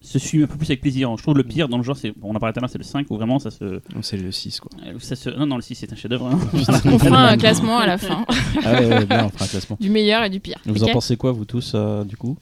se 0.00 0.18
suit 0.18 0.42
un 0.42 0.46
peu 0.46 0.56
plus 0.56 0.66
avec 0.70 0.80
plaisir. 0.80 1.14
Je 1.16 1.22
trouve 1.22 1.36
le 1.36 1.42
pire 1.44 1.68
dans 1.68 1.76
le 1.76 1.82
genre, 1.82 1.96
c'est, 1.96 2.10
bon, 2.16 2.30
on 2.30 2.34
en 2.36 2.38
parlait 2.38 2.52
tout 2.52 2.60
à 2.60 2.62
l'heure, 2.62 2.70
c'est 2.70 2.78
le 2.78 2.84
5 2.84 3.10
où 3.10 3.16
vraiment 3.16 3.38
ça 3.38 3.50
se. 3.50 3.80
C'est 4.02 4.16
le 4.16 4.30
6, 4.30 4.60
quoi. 4.60 4.70
euh, 4.86 4.94
ça 4.98 5.16
se 5.16 5.30
non, 5.30 5.46
non, 5.46 5.56
le 5.56 5.62
6 5.62 5.74
c'est 5.74 5.92
un 5.92 5.96
chef-d'œuvre. 5.96 6.26
hein. 6.26 6.38
On 6.84 6.98
fera 6.98 7.28
un 7.30 7.36
classement 7.36 7.78
à 7.78 7.86
la 7.86 7.98
fin 7.98 8.24
ah 8.64 8.72
ouais, 8.80 8.86
ouais, 8.88 9.06
bien, 9.06 9.26
on 9.26 9.28
fera 9.30 9.44
un 9.44 9.48
classement. 9.48 9.76
du 9.80 9.90
meilleur 9.90 10.22
et 10.24 10.30
du 10.30 10.40
pire. 10.40 10.58
Vous 10.66 10.84
en 10.84 10.88
pensez 10.88 11.16
quoi 11.16 11.32
vous 11.32 11.44
tous 11.44 11.72
euh, 11.74 12.04
du 12.04 12.16
coup, 12.16 12.36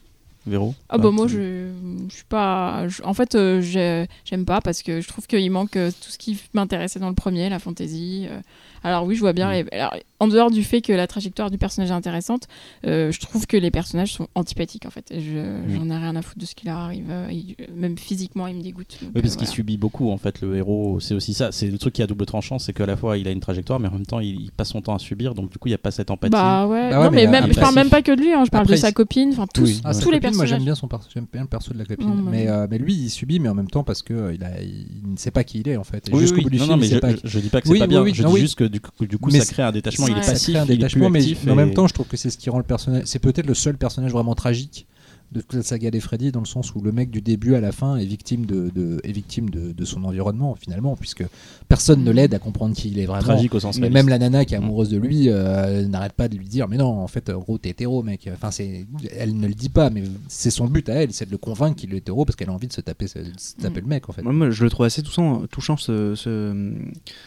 Véro 0.47 0.75
Ah 0.89 0.99
bah 0.99 1.07
Ouais, 1.09 1.13
moi 1.15 1.27
je, 1.29 1.71
je 2.09 2.15
suis 2.15 2.25
pas 2.25 2.87
je- 2.89 3.03
en 3.03 3.15
fait 3.15 3.35
euh, 3.35 3.61
j'ai- 3.61 4.07
j'aime 4.25 4.45
pas 4.45 4.61
parce 4.61 4.83
que 4.83 5.01
je 5.01 5.09
trouve 5.09 5.27
qu'il 5.27 5.51
manque 5.51 5.77
euh, 5.77 5.91
tout 5.91 6.11
ce 6.11 6.19
qui 6.19 6.39
m'intéressait 6.55 7.01
dans 7.01 7.09
le 7.09 7.15
premier 7.15 7.49
la 7.49 7.59
fantasy 7.59 8.27
euh. 8.31 8.39
alors 8.85 9.05
oui 9.05 9.15
je 9.17 9.21
vois 9.21 9.33
bien 9.33 9.49
Mm. 9.51 9.53
les- 9.73 9.79
alors, 9.79 9.95
en 10.21 10.29
dehors 10.29 10.51
du 10.51 10.63
fait 10.65 10.81
que 10.81 10.93
la 10.93 11.07
trajectoire 11.07 11.51
du 11.51 11.59
personnage 11.59 11.91
est 11.91 11.95
intéressante 11.95 12.45
euh, 12.87 13.11
je 13.13 13.21
trouve 13.21 13.47
que 13.47 13.57
les 13.57 13.71
personnages 13.71 14.13
sont 14.13 14.29
antipathiques 14.35 14.87
en 14.87 14.91
fait 14.91 15.13
je 15.13 15.61
j'en 15.75 15.91
ai 15.91 15.97
rien 15.97 16.15
à 16.17 16.23
foutre 16.23 16.39
de 16.41 16.47
ce 16.47 16.55
qui 16.55 16.67
leur 16.67 16.77
arrive 16.79 17.07
euh, 17.11 17.29
il- 17.31 17.57
même 17.75 17.99
physiquement 17.99 18.47
il 18.47 18.57
me 18.57 18.63
dégoûte 18.63 18.99
Donc, 19.03 19.11
Oui, 19.17 19.23
parce 19.23 19.35
euh, 19.35 19.39
qu'il 19.39 19.49
subit 19.49 19.77
beaucoup 19.77 20.11
en 20.11 20.17
fait 20.19 20.41
le 20.41 20.57
héros. 20.57 20.99
C'est 21.01 21.15
aussi 21.15 21.35
ça. 21.35 21.51
C'est 21.53 21.67
le 21.69 21.79
truc 21.79 21.95
qui 21.95 22.03
à 22.03 22.07
double 22.07 22.25
tranchant, 22.27 22.59
c'est 22.59 22.73
qu'à 22.73 22.87
la 22.87 22.97
fois 22.97 23.19
il 23.19 23.27
a 23.29 23.31
une 23.31 23.41
trajectoire, 23.41 23.81
mais 23.81 23.89
en 23.89 23.93
même 23.93 24.07
temps 24.07 24.21
il, 24.21 24.41
il 24.41 24.51
passe 24.53 24.69
son 24.71 24.81
temps 24.83 24.95
à 24.95 24.99
subir. 24.99 25.35
Donc 25.35 25.51
du 25.51 25.59
coup 25.59 25.69
il 25.69 25.73
n'y 25.73 25.75
a 25.75 25.79
pas 25.79 25.91
cette 25.91 26.11
empathie. 26.11 26.33
bah 26.33 26.67
ouais, 26.67 26.91
Bah 26.91 26.99
ouais, 27.01 27.05
non 27.07 27.11
mais 27.11 27.27
mais, 27.27 27.41
même 27.41 27.53
je 27.53 27.59
parle 27.61 27.75
même 27.75 27.91
pas 27.91 28.03
que 28.03 28.13
de 28.13 28.21
lui 28.21 28.33
hein, 28.33 28.45
je 28.45 28.51
parle 28.51 28.63
Après, 28.65 28.75
de 28.77 28.81
sa 28.81 28.93
copine 28.93 29.31
enfin 29.33 29.47
tous 29.53 29.63
Oui, 29.65 29.81
Ah, 29.85 29.93
tous 29.95 30.11
les 30.11 30.21
copine, 30.21 30.36
moi 30.37 30.47
j'aime 30.47 30.65
bien 30.65 30.75
son 30.75 30.89
perso, 30.89 31.09
j'aime 31.13 31.27
bien 31.33 31.43
le 31.43 31.49
perso 31.49 31.73
de 31.73 31.79
la 31.79 31.85
copine. 31.85 32.07
Non, 32.09 32.15
moi, 32.15 32.31
mais, 32.31 32.47
je- 32.47 32.51
euh, 32.51 32.67
mais 32.71 32.79
lui 32.79 32.95
il 32.95 33.11
subit, 33.11 33.41
mais 33.41 33.49
en 33.49 33.55
même 33.55 33.69
temps 33.71 33.83
parce 33.85 34.03
que 34.03 34.15
euh, 34.15 34.35
il, 34.35 34.45
a, 34.45 34.61
il 34.63 34.87
ne 35.13 35.17
sait 35.17 35.31
pas 35.31 35.45
qui 35.45 35.61
il 35.61 35.69
est 35.69 35.77
en 35.77 35.85
fait. 35.85 36.09
Oui, 36.13 36.21
Jusqu'au 36.21 36.37
oui, 36.39 36.43
bout 36.45 36.51
du 36.51 36.59
non, 36.59 36.65
film, 36.65 36.75
non, 36.75 36.81
mais 36.81 36.87
il 36.87 36.91
sait 36.91 36.95
je, 36.97 37.01
pas 37.01 37.11
je- 37.13 37.17
je 37.25 37.39
dis 37.41 37.49
pas 37.49 37.61
que 37.61 37.69
Oui, 37.69 37.79
c'est 37.79 37.81
pas 37.81 37.85
oui, 37.87 37.89
bien. 37.89 38.03
oui, 38.03 38.15
je 38.15 38.23
non, 38.23 38.29
dis 38.29 38.35
oui. 38.37 38.41
juste 38.41 38.57
que 38.59 38.65
du 38.65 38.81
coup, 38.81 38.91
du 39.07 39.19
coup, 39.19 39.31
Mais 39.33 39.41
ça 39.41 39.53
crée 39.53 39.63
un 39.63 39.73
détachement. 39.73 40.07
il 40.09 40.17
est 40.17 40.21
passif, 40.21 40.55
un 40.57 40.59
il 40.61 40.63
est 40.63 40.67
plus 40.67 40.77
détachement, 40.77 41.11
mais, 41.11 41.19
actif 41.21 41.41
mais 41.45 41.53
en 41.53 41.57
même 41.57 41.75
temps, 41.75 41.87
je 41.87 41.95
trouve 41.95 42.07
que 42.07 42.17
c'est 42.17 42.31
ce 42.31 42.39
qui 42.39 42.51
rend 42.51 42.59
le 42.59 42.65
personnage. 42.65 43.03
C'est 43.07 43.19
peut-être 43.19 43.47
le 43.47 43.55
seul 43.55 43.77
personnage 43.77 44.13
vraiment 44.13 44.35
tragique 44.35 44.87
de 45.33 45.41
toute 45.41 45.55
la 45.55 45.63
saga 45.63 45.91
des 45.91 46.01
Freddy, 46.01 46.33
dans 46.33 46.41
le 46.41 46.47
sens 46.47 46.75
où 46.75 46.81
le 46.81 46.93
mec 46.93 47.11
du 47.11 47.21
début 47.21 47.55
à 47.55 47.61
la 47.61 47.73
fin 47.73 47.97
est 47.97 48.05
victime 48.05 48.47
de, 48.47 48.71
de- 48.75 49.01
est 49.05 49.13
victime 49.13 49.51
de, 49.51 49.73
de 49.73 49.85
son 49.85 50.05
environnement 50.05 50.55
finalement, 50.55 50.97
puisque 50.97 51.25
personne 51.69 52.05
ne 52.05 52.11
l'aide 52.11 52.33
à 52.35 52.39
comprendre 52.39 52.75
qui 52.75 52.89
il 52.91 52.99
est 52.99 53.07
vraiment. 53.07 53.23
tragique 53.23 53.55
au 53.55 53.61
sens 53.61 53.79
même 53.79 54.09
la 54.09 54.19
nana 54.19 54.45
qui 54.45 54.55
est 54.55 54.57
amoureuse 54.59 54.89
de 54.89 54.99
lui 54.99 55.29
euh, 55.29 55.87
n'arrête 55.89 56.13
pas 56.13 56.29
de 56.29 56.37
lui 56.37 56.47
dire 56.47 56.69
mais 56.69 56.77
non 56.77 56.87
en 57.01 57.09
fait 57.09 57.31
gros 57.31 57.59
t'es 57.59 57.71
hétéro 57.71 58.03
mec. 58.03 58.29
Enfin 58.33 58.51
c'est 58.51 58.87
elle 59.17 59.37
ne 59.37 59.47
le 59.49 59.55
dit 59.55 59.69
pas 59.69 59.91
mais 59.91 60.05
c'est 60.29 60.51
son 60.51 60.67
but 60.69 60.89
à 60.89 60.95
elle 60.95 61.13
c'est 61.13 61.27
de 61.27 61.31
le 61.33 61.39
convaincre 61.39 61.77
qu'il 61.77 61.93
est 61.95 61.99
hétéro 61.99 62.25
parce 62.25 62.37
qu'elle 62.37 62.49
a 62.51 62.53
envie 62.53 62.69
de 62.69 62.73
se 62.73 62.81
taper 62.81 63.07
se, 63.09 63.19
se 63.37 63.55
taper 63.61 63.81
le 63.81 63.87
mec 63.89 64.09
en 64.09 64.13
fait. 64.13 64.23
Moi, 64.23 64.33
moi, 64.33 64.51
je 64.51 64.63
le 64.65 64.71
trouve 64.71 64.87
assez 64.87 65.03
touchant, 65.03 65.43
touchant 65.51 65.77
ce, 65.77 66.15
ce, 66.15 66.73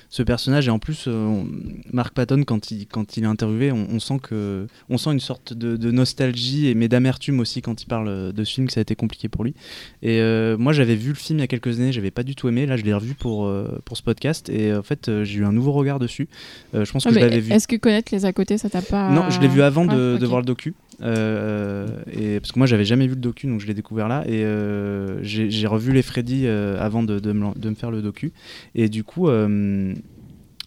ce 0.10 0.24
personnage. 0.24 0.68
Et 0.68 0.72
en 0.72 0.80
plus, 0.80 1.06
euh, 1.08 1.26
on- 1.26 1.48
Mark 1.92 2.14
Patton, 2.14 2.44
quand 2.44 2.72
il, 2.72 2.88
quand 2.88 3.18
il 3.18 3.24
est 3.24 3.28
interviewé, 3.28 3.72
on, 3.72 3.88
on 3.92 4.00
sent 4.00 4.20
que, 4.22 4.68
on 4.90 4.98
sent 4.98 5.12
une 5.12 5.20
sorte 5.20 5.54
de, 5.54 5.78
de 5.78 5.92
nostalgie, 5.92 6.68
et, 6.68 6.76
mais 6.76 6.88
d'amertume 6.88 7.40
aussi 7.40 7.62
quand 7.62 7.82
il 7.82 7.88
parle 7.90 8.32
de 8.32 8.44
ce 8.46 8.54
film, 8.54 8.68
que 8.68 8.72
ça 8.74 8.80
a 8.80 8.84
été 8.84 8.96
compliqué 8.96 9.28
pour 9.28 9.44
lui. 9.44 9.54
Et 10.02 10.22
euh, 10.22 10.58
moi, 10.58 10.72
j'avais 10.72 10.96
vu 10.96 11.10
le 11.10 11.16
film 11.16 11.40
il 11.40 11.42
y 11.42 11.44
a 11.44 11.48
quelques 11.48 11.78
années, 11.80 11.92
j'avais 11.92 12.12
pas 12.12 12.24
du 12.24 12.36
tout 12.36 12.48
aimé. 12.48 12.66
Là, 12.66 12.78
je 12.78 12.84
l'ai 12.84 12.94
revu 12.94 13.16
pour, 13.16 13.48
euh, 13.48 13.68
pour 13.84 13.98
ce 13.98 14.04
podcast. 14.04 14.48
Et 14.50 14.74
en 14.74 14.82
fait, 14.84 15.10
euh, 15.10 15.26
j'ai 15.26 15.40
eu 15.40 15.46
un 15.46 15.52
nouveau 15.52 15.74
regard 15.74 16.00
dessus. 16.00 16.30
Euh, 16.74 16.86
je 16.86 16.92
pense 16.94 17.06
Ah, 17.06 17.10
que 17.10 17.16
je 17.16 17.20
mais 17.20 17.26
l'avais 17.26 17.42
vu. 17.42 17.52
est-ce 17.52 17.68
que 17.68 17.76
connaître 17.76 18.14
les 18.16 18.24
à 18.24 18.32
côté 18.32 18.58
ça 18.58 18.70
t'a 18.70 18.82
pas 18.82 19.10
Non, 19.12 19.30
je 19.30 19.42
l'ai 19.42 19.50
vu 19.50 19.62
avant 19.62 19.84
de, 19.86 20.18
Ah, 20.22 20.26
voir 20.26 20.40
le 20.40 20.46
docu. 20.46 20.74
Euh, 21.02 21.88
et 22.12 22.40
parce 22.40 22.52
que 22.52 22.60
moi, 22.60 22.68
j'avais 22.68 22.86
jamais 22.86 23.06
vu 23.08 23.16
le 23.16 23.22
docu, 23.22 23.48
donc 23.48 23.60
je 23.60 23.68
l'ai 23.68 23.74
découvert 23.74 24.08
là. 24.08 24.24
Et 24.28 24.44
euh, 24.46 25.20
j'ai 25.24 25.68
revu 25.68 25.92
les 25.94 26.02
Freddy 26.02 26.44
euh, 26.46 26.78
avant 26.80 27.04
de, 27.04 27.20
de 27.20 27.32
me, 27.32 27.42
lan- 27.42 27.54
de 27.56 27.70
me 27.70 27.76
faire 27.76 27.92
le 27.92 28.02
docu. 28.02 28.32
Et 28.76 28.90
du 28.90 29.04
coup, 29.04 29.28
euh, 29.30 29.94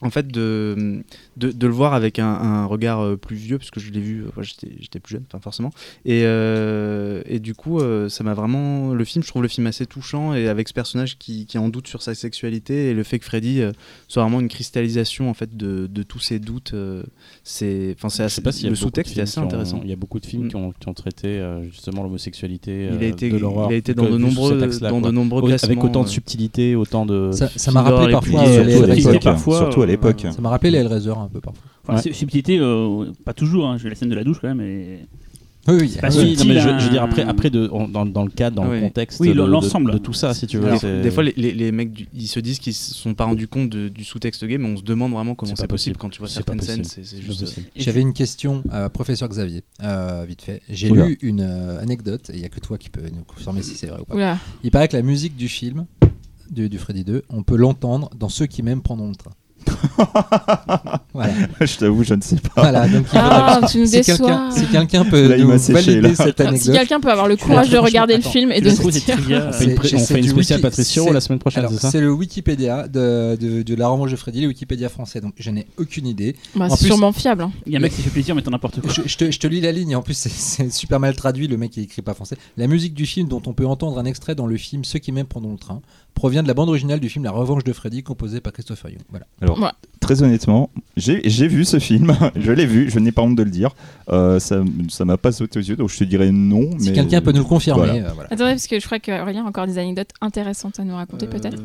en 0.01 0.11
fait, 0.11 0.27
de, 0.29 1.03
de, 1.37 1.51
de 1.51 1.67
le 1.67 1.73
voir 1.73 1.95
avec 1.95 2.19
un, 2.19 2.27
un 2.27 2.67
regard 2.67 3.01
euh, 3.01 3.17
plus 3.17 3.37
vieux, 3.37 3.59
parce 3.59 3.71
que 3.71 3.81
je 3.81 3.91
l'ai 3.91 4.01
vu, 4.01 4.25
euh, 4.25 4.43
j'étais 4.43 4.69
j'étais 4.81 5.01
plus 5.01 5.15
jeune, 5.15 5.25
enfin 5.29 5.41
forcément. 5.41 5.71
Et, 6.05 6.23
euh, 6.25 7.23
et 7.27 7.39
du 7.41 7.55
coup, 7.55 7.81
euh, 7.81 8.09
ça 8.09 8.23
m'a 8.25 8.35
vraiment. 8.35 8.93
Le 8.95 9.05
film, 9.05 9.23
je 9.23 9.29
trouve 9.29 9.43
le 9.43 9.49
film 9.49 9.67
assez 9.67 9.87
touchant, 9.87 10.35
et 10.35 10.49
avec 10.49 10.69
ce 10.69 10.75
personnage 10.75 11.19
qui, 11.19 11.47
qui 11.47 11.57
est 11.57 11.61
en 11.61 11.69
doute 11.69 11.87
sur 11.89 12.03
sa 12.03 12.15
sexualité, 12.15 12.91
et 12.91 12.95
le 12.95 13.03
fait 13.03 13.19
que 13.19 13.25
Freddy 13.25 13.61
euh, 13.61 13.73
soit 14.09 14.23
vraiment 14.23 14.41
une 14.41 14.49
cristallisation 14.49 15.31
en 15.31 15.35
fait 15.35 15.57
de, 15.57 15.87
de 15.87 16.03
tous 16.03 16.19
ses 16.21 16.39
doutes. 16.39 16.73
euh, 16.75 17.03
c'est 17.45 17.95
enfin 17.97 18.09
assez- 18.09 18.29
sais 18.29 18.41
pas 18.43 18.51
a 18.51 18.69
le 18.69 18.75
sous-texte 18.75 19.17
est 19.19 19.23
assez 19.23 19.41
intéressant. 19.41 19.81
Il 19.85 19.91
y 19.91 19.93
a 19.93 19.97
beaucoup 19.97 20.21
de 20.21 20.27
films 20.27 20.45
Mm. 20.45 20.49
qui, 20.49 20.57
ont, 20.57 20.73
qui 20.79 20.89
ont 20.89 20.95
traité 20.95 21.29
euh, 21.39 21.63
justement 21.71 22.03
l'homosexualité, 22.03 22.89
Il 22.93 23.03
a 23.05 23.07
été, 23.07 23.31
de 23.31 23.37
l'horreur. 23.39 23.71
il 23.71 23.75
a 23.75 23.77
été 23.77 23.95
dans 23.95 24.09
de 24.09 24.17
nombreux, 24.19 24.59
dans 24.81 25.01
de 25.01 25.11
nombreux 25.11 25.43
classements. 25.43 25.67
Avec 25.73 25.85
autant 25.85 26.03
de 26.03 26.09
subtilité, 26.09 26.75
autant 26.77 27.07
de. 27.07 27.31
ça 27.33 27.49
ça 27.55 27.71
m'a 27.71 27.83
rappelé 27.83 28.13
parfois 28.13 28.45
surtout 28.45 28.49
à 28.49 28.63
Hellraiser. 28.63 28.87
l'époque, 28.87 28.97
l'époque, 28.97 29.23
parfois, 29.23 29.59
surtout 29.59 29.83
à 29.83 29.87
l'époque. 29.87 30.27
ça 30.31 30.41
m'a 30.41 30.49
rappelé 30.51 30.71
les 30.73 30.79
Hellraiser 30.79 31.13
un 31.23 31.29
peu 31.29 31.41
parfois 31.41 31.63
Enfin, 31.85 31.95
Ouais. 31.97 32.03
su- 32.03 32.15
Subtilité, 32.15 32.59
euh, 32.61 33.11
pas 33.25 33.33
toujours. 33.35 33.69
Hein. 33.69 33.79
J'ai 33.79 33.89
la 33.89 33.95
scène 33.95 34.09
de 34.11 34.15
la 34.15 34.25
douche 34.25 34.39
quand 34.41 34.49
même. 34.49 34.61
Et... 34.61 35.01
oui 35.69 35.75
oui 35.81 35.97
pas 36.01 36.09
oui. 36.17 36.23
Oui, 36.25 36.37
non, 36.39 36.45
mais 36.47 36.61
je, 36.61 36.69
hein. 36.69 36.79
je 36.79 36.85
veux 36.87 36.91
dire 36.91 37.03
après, 37.03 37.23
après 37.23 37.51
de, 37.51 37.67
dans, 37.67 38.05
dans 38.07 38.25
le 38.25 38.31
cadre, 38.31 38.57
dans 38.57 38.65
le 38.71 38.81
contexte, 38.81 39.19
Oui, 39.21 39.29
de- 39.29 39.35
de, 39.35 39.43
l'ensemble. 39.43 39.93
de 39.93 39.99
tout 39.99 40.13
ça, 40.13 40.33
si 40.35 40.47
tu 40.47 40.59
veux. 40.59 41.03
Des, 41.03 41.11
fois, 41.11 41.23
les, 41.25 41.33
les- 41.37 41.53
les 41.53 41.73
mecs, 41.73 41.93
du- 41.93 42.07
ils 42.15 42.27
se 42.29 42.39
disent 42.41 42.59
qu'ils 42.61 42.75
se 42.75 42.95
sont 42.95 43.15
pas 43.15 43.25
rendus 43.25 43.49
compte 43.49 43.69
de- 43.71 43.89
du 43.89 44.05
sous-texte 44.05 44.45
gay, 44.45 44.59
mais 44.59 44.69
on 44.69 44.77
se 44.77 44.83
demande 44.83 45.13
vraiment 45.13 45.35
comment 45.35 45.51
C'est 45.55 45.67
possible 45.67 45.95
possible. 45.95 45.97
quand 45.99 46.11
tu 46.11 46.19
vois 46.21 46.29
certaines 46.29 46.61
scènes. 46.61 46.85
C'est 46.85 47.03
juste. 47.21 47.41
possible. 47.41 47.67
et 47.75 47.83
J'avais 47.83 48.01
une 48.01 48.13
question 48.13 48.63
à 48.71 48.89
professeur 48.91 49.29
Xavier, 49.29 49.63
euh, 49.83 50.25
vite 50.29 50.43
fait. 50.43 50.63
J'ai 50.69 50.91
Oula. 50.91 51.07
lu 51.07 51.19
une 51.23 51.41
euh, 51.41 51.81
anecdote, 51.81 52.31
et 52.31 52.35
il 52.35 52.39
n'y 52.41 52.45
a 52.47 52.49
que 52.49 52.61
toi 52.61 52.79
qui 52.79 52.91
peux 52.91 53.03
nous 53.03 53.25
confirmer 53.25 53.63
si 53.63 53.75
c'est 53.75 53.87
vrai 53.89 54.01
ou 54.01 54.05
pas. 54.05 54.15
Oula. 54.15 54.39
Il 54.65 54.71
paraît 54.71 54.89
que 54.89 54.97
la 54.97 55.03
musique 55.03 55.37
du 55.37 55.49
film, 55.49 55.87
du, 56.51 56.69
du 56.69 56.77
Freddy 56.79 57.03
2, 57.05 57.23
on 57.31 57.43
peut 57.45 57.57
l'entendre 57.57 58.11
dans 58.19 58.29
Ceux 58.29 58.47
qui 58.47 58.63
m'aiment 58.63 58.83
prendront 58.83 59.09
le 59.09 59.15
train. 59.15 59.31
voilà. 61.15 61.33
je 61.61 61.77
t'avoue, 61.77 62.05
je 62.05 62.15
ne 62.15 62.21
sais 62.23 62.37
pas. 62.37 62.63
voilà, 62.63 62.89
donc 62.89 63.07
il 63.13 63.19
Ah, 63.19 63.55
faudra- 63.55 63.69
tu 63.69 63.79
nous 63.79 63.87
si 63.87 63.93
quelqu'un 63.93 64.13
déçois. 64.15 64.49
si 64.53 64.67
quelqu'un 64.67 65.05
peut 65.05 65.29
Là, 65.29 65.37
il 65.37 65.43
nous 65.45 65.49
m'a 65.51 65.59
séché, 65.59 65.73
valider 66.01 66.09
là. 66.09 66.15
cette 66.15 66.57
Si 66.59 66.73
quelqu'un 66.73 67.01
peut 67.01 67.11
avoir 67.11 67.29
le 67.29 67.37
courage 67.37 67.71
de 67.71 67.79
regarder 67.79 68.17
le 68.17 68.23
film 68.23 68.53
et 68.53 68.61
de 68.61 68.71
c'est 68.71 68.89
dire. 68.91 69.03
trivia. 69.17 69.47
On 69.49 69.53
fait 69.53 69.65
une, 69.65 69.71
C'est- 69.71 69.75
pré- 69.77 69.91
on 69.95 69.99
c'est 69.99 70.07
fait 70.07 70.15
une 70.19 70.23
du 70.25 70.29
spéciale 70.31 70.59
wiki- 70.59 70.63
Patricio 70.63 71.13
la 71.13 71.21
semaine 71.21 71.39
prochaine, 71.39 71.67
c'est 71.71 71.77
ça 71.79 71.91
c'est 71.91 72.01
le 72.01 72.13
Wikipédia 72.13 72.89
de, 72.89 73.37
de, 73.41 73.63
de 73.63 73.75
la 73.75 73.89
revanche 73.89 74.11
de 74.11 74.17
Freddy, 74.17 74.41
le 74.43 74.49
Wikipédia 74.49 74.89
français, 74.89 75.21
donc 75.21 75.35
je 75.39 75.51
n'ai 75.51 75.67
aucune 75.77 76.07
idée. 76.07 76.37
Bah, 76.55 76.67
En 76.67 76.71
c'est 76.71 76.79
plus- 76.79 76.87
sûrement 76.87 77.13
fiable. 77.13 77.43
hein. 77.43 77.53
Il 77.67 77.73
y 77.73 77.77
a 77.77 77.79
un 77.79 77.83
mec 77.83 77.95
qui 77.95 78.03
fait 78.03 78.11
plaisir, 78.11 78.35
mais 78.35 78.43
t'en 78.43 78.51
n'importe 78.51 78.81
quoi. 78.81 78.91
Je, 78.93 79.03
je 79.07 79.17
te, 79.17 79.31
je 79.31 79.39
te 79.39 79.47
lis 79.47 79.61
la 79.61 79.73
ligne, 79.73 79.91
et 79.91 79.95
en 79.97 80.03
plus 80.03 80.15
c'est- 80.15 80.73
super 80.73 81.01
mal 81.01 81.15
traduit, 81.17 81.49
le 81.49 81.57
mec 81.57 81.77
il 81.77 81.85
écrit 81.85 82.03
pas 82.03 82.15
français. 82.15 82.37
La 82.57 82.67
musique 82.67 82.95
du 82.95 83.07
film 83.07 83.29
dont 83.29 83.43
on 83.47 83.53
peut 83.53 83.67
entendre 83.67 83.99
un 83.99 84.05
extrait 84.05 84.35
dans 84.35 84.47
le 84.47 84.57
film 84.57 84.85
Ceux 84.85 84.99
qui 84.99 85.13
m'aiment 85.13 85.27
prendront 85.27 85.53
le 85.53 85.59
train 85.59 85.81
provient 86.15 86.43
de 86.43 86.49
la 86.49 86.55
bande 86.55 86.69
originale 86.69 87.01
du 87.01 87.09
film 87.09 87.25
La 87.25 87.31
revanche 87.31 87.65
de 87.65 87.73
Freddy 87.73 88.03
composée 88.03 88.41
par 88.41 88.53
Christopher 88.53 88.91
Young. 88.91 89.01
Voilà. 89.11 89.27
Alors 89.41 89.59
Ouais. 89.61 89.71
très 90.01 90.23
honnêtement, 90.23 90.71
j'ai 90.97 91.21
j'ai 91.25 91.49
vu 91.49 91.65
ce 91.65 91.79
film, 91.79 92.17
je 92.37 92.53
l'ai 92.53 92.67
vu, 92.67 92.91
je 92.91 92.99
n'ai 92.99 93.13
pas 93.13 93.23
honte 93.23 93.37
de 93.37 93.43
le 93.43 93.51
dire. 93.51 93.75
Euh, 94.11 94.39
ça 94.39 94.63
ça 94.89 95.05
m'a 95.05 95.17
pas 95.17 95.33
sauté 95.33 95.59
aux 95.59 95.63
yeux, 95.63 95.77
donc 95.77 95.91
je 95.91 95.99
te 95.99 96.05
dirais 96.05 96.31
non. 96.33 96.71
Si 96.79 96.89
mais 96.91 96.93
quelqu'un 96.95 97.21
peut 97.23 97.33
nous 97.33 97.39
le 97.39 97.45
confirmer, 97.45 97.87
Voilà. 97.87 97.95
euh, 98.09 98.11
voilà. 98.15 98.29
Attendez, 98.33 98.53
parce 98.53 98.67
que 98.67 98.79
je 98.79 98.85
crois 98.87 98.99
qu'Aurélien 98.99 99.45
a 99.45 99.49
encore 99.49 99.67
des 99.67 99.79
anecdotes 99.79 100.11
intéressantes 100.21 100.79
à 100.81 100.85
nous 100.85 100.95
raconter, 100.95 101.27
peut-être. 101.27 101.57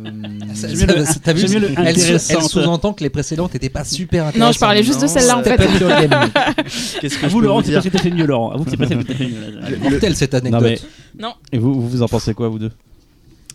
Elle, 1.78 1.96
elle 1.98 2.42
sous-entend 2.50 2.94
que 2.94 3.04
les 3.04 3.10
précédentes 3.10 3.54
n'étaient 3.54 3.70
pas 3.70 3.84
super 3.84 4.26
intéressantes. 4.28 4.48
Non, 4.48 4.52
je 4.54 4.60
parlais 4.60 4.84
juste 4.84 5.02
de 5.02 5.08
Non, 5.08 5.12
celle-là, 5.12 5.38
en 5.38 5.44
fait. 5.44 5.58
Qu'est-ce 7.02 7.18
que 7.20 7.26
À 7.26 7.30
vous, 7.30 7.42
Laurent, 7.42 7.60
vous 7.62 7.66
c'est 7.68 7.74
pas 7.74 7.82
dire 7.82 7.92
tout 7.92 7.98
à 7.98 8.02
fait 8.02 8.12
mieux, 8.12 8.26
Laurent. 8.26 8.52
À 8.52 8.58
vous, 8.58 8.66
c'est 8.70 8.78
pas 8.78 8.88
tout 8.88 9.00
à 9.00 9.14
fait 9.14 9.28
mieux. 9.28 9.42
là. 9.60 9.68
Elle 9.68 9.74
est 9.74 9.90
mortelle 9.90 10.16
cette 10.16 10.34
Non, 10.34 10.40
anecdote. 10.40 10.82
mais- 11.20 11.28
Et 11.52 11.58
vous, 11.60 11.88
vous 11.88 12.02
en 12.02 12.08
pensez 12.08 12.34
quoi, 12.34 12.48
vous 12.50 12.60
deux? 12.60 12.72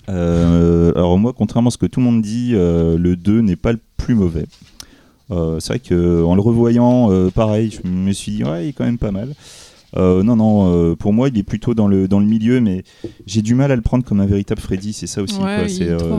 Euh, 0.09 0.93
alors 0.95 1.19
moi, 1.19 1.33
contrairement 1.37 1.69
à 1.69 1.71
ce 1.71 1.79
que 1.79 1.87
tout 1.87 2.01
le 2.01 2.07
monde 2.07 2.23
dit, 2.23 2.53
euh, 2.55 2.99
le 2.99 3.17
2 3.17 3.41
n'est 3.41 3.57
pas 3.57 3.73
le 3.73 3.81
plus 3.97 4.15
mauvais. 4.15 4.47
Euh, 5.31 5.61
c'est 5.61 5.75
vrai 5.75 5.79
qu'en 5.79 6.35
le 6.35 6.41
revoyant, 6.41 7.11
pareil, 7.35 7.71
je 7.71 7.89
me 7.89 8.13
suis 8.13 8.33
dit, 8.33 8.45
ouais, 8.45 8.67
il 8.67 8.69
est 8.71 8.73
quand 8.73 8.85
même 8.85 8.99
pas 8.99 9.13
mal. 9.13 9.35
Non, 9.97 10.37
non, 10.37 10.97
pour 10.97 11.13
moi, 11.13 11.29
il 11.29 11.39
est 11.39 11.43
plutôt 11.43 11.75
dans 11.75 11.89
le, 11.89 12.09
dans 12.09 12.21
le 12.21 12.27
milieu, 12.27 12.61
mais 12.61 12.83
j'ai 13.27 13.43
du 13.43 13.55
mal 13.55 13.71
à 13.71 13.77
le 13.77 13.83
prendre 13.83 14.05
comme 14.05 14.21
un 14.21 14.27
véritable 14.27 14.61
Freddy, 14.61 14.93
c'est 14.93 15.07
ça 15.07 15.23
aussi. 15.23 15.39
Ouais, 15.39 15.67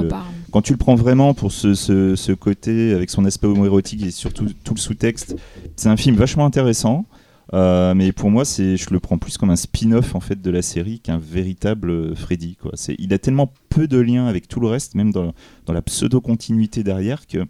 quoi. 0.10 0.24
quand 0.52 0.62
tu 0.62 0.74
le 0.74 0.78
prends 0.78 0.96
vraiment 0.96 1.34
pour 1.34 1.52
ce, 1.52 1.74
ce, 1.74 2.16
ce 2.16 2.32
côté, 2.32 2.94
avec 2.94 3.10
son 3.10 3.26
aspect 3.26 3.48
homoérotique 3.48 4.04
et 4.06 4.12
surtout 4.12 4.46
tout 4.64 4.74
le 4.76 4.80
sous-texte, 4.80 5.36
c'est 5.76 5.90
un 5.90 5.98
film 5.98 6.16
vachement 6.16 6.46
intéressant. 6.46 7.06
Euh, 7.54 7.94
mais 7.94 8.12
pour 8.12 8.30
moi, 8.30 8.46
c'est, 8.46 8.78
je 8.78 8.89
le 8.91 9.00
prends 9.00 9.18
plus 9.18 9.38
comme 9.38 9.50
un 9.50 9.56
spin-off 9.56 10.16
en 10.16 10.20
fait 10.20 10.41
de 10.41 10.50
la 10.50 10.62
série 10.62 11.00
qu'un 11.00 11.18
véritable 11.18 11.89
euh, 11.89 12.16
Freddy. 12.16 12.58
Il 12.98 13.14
a 13.14 13.20
tellement 13.20 13.52
peu 13.70 13.88
de 13.88 14.00
liens 14.00 14.28
avec 14.28 14.48
tout 14.48 14.60
le 14.60 14.68
reste, 14.68 14.96
même 14.96 15.12
dans, 15.12 15.34
dans 15.66 15.74
la 15.74 15.82
pseudo-continuité 15.82 16.84
derrière, 16.84 17.28
que 17.28 17.46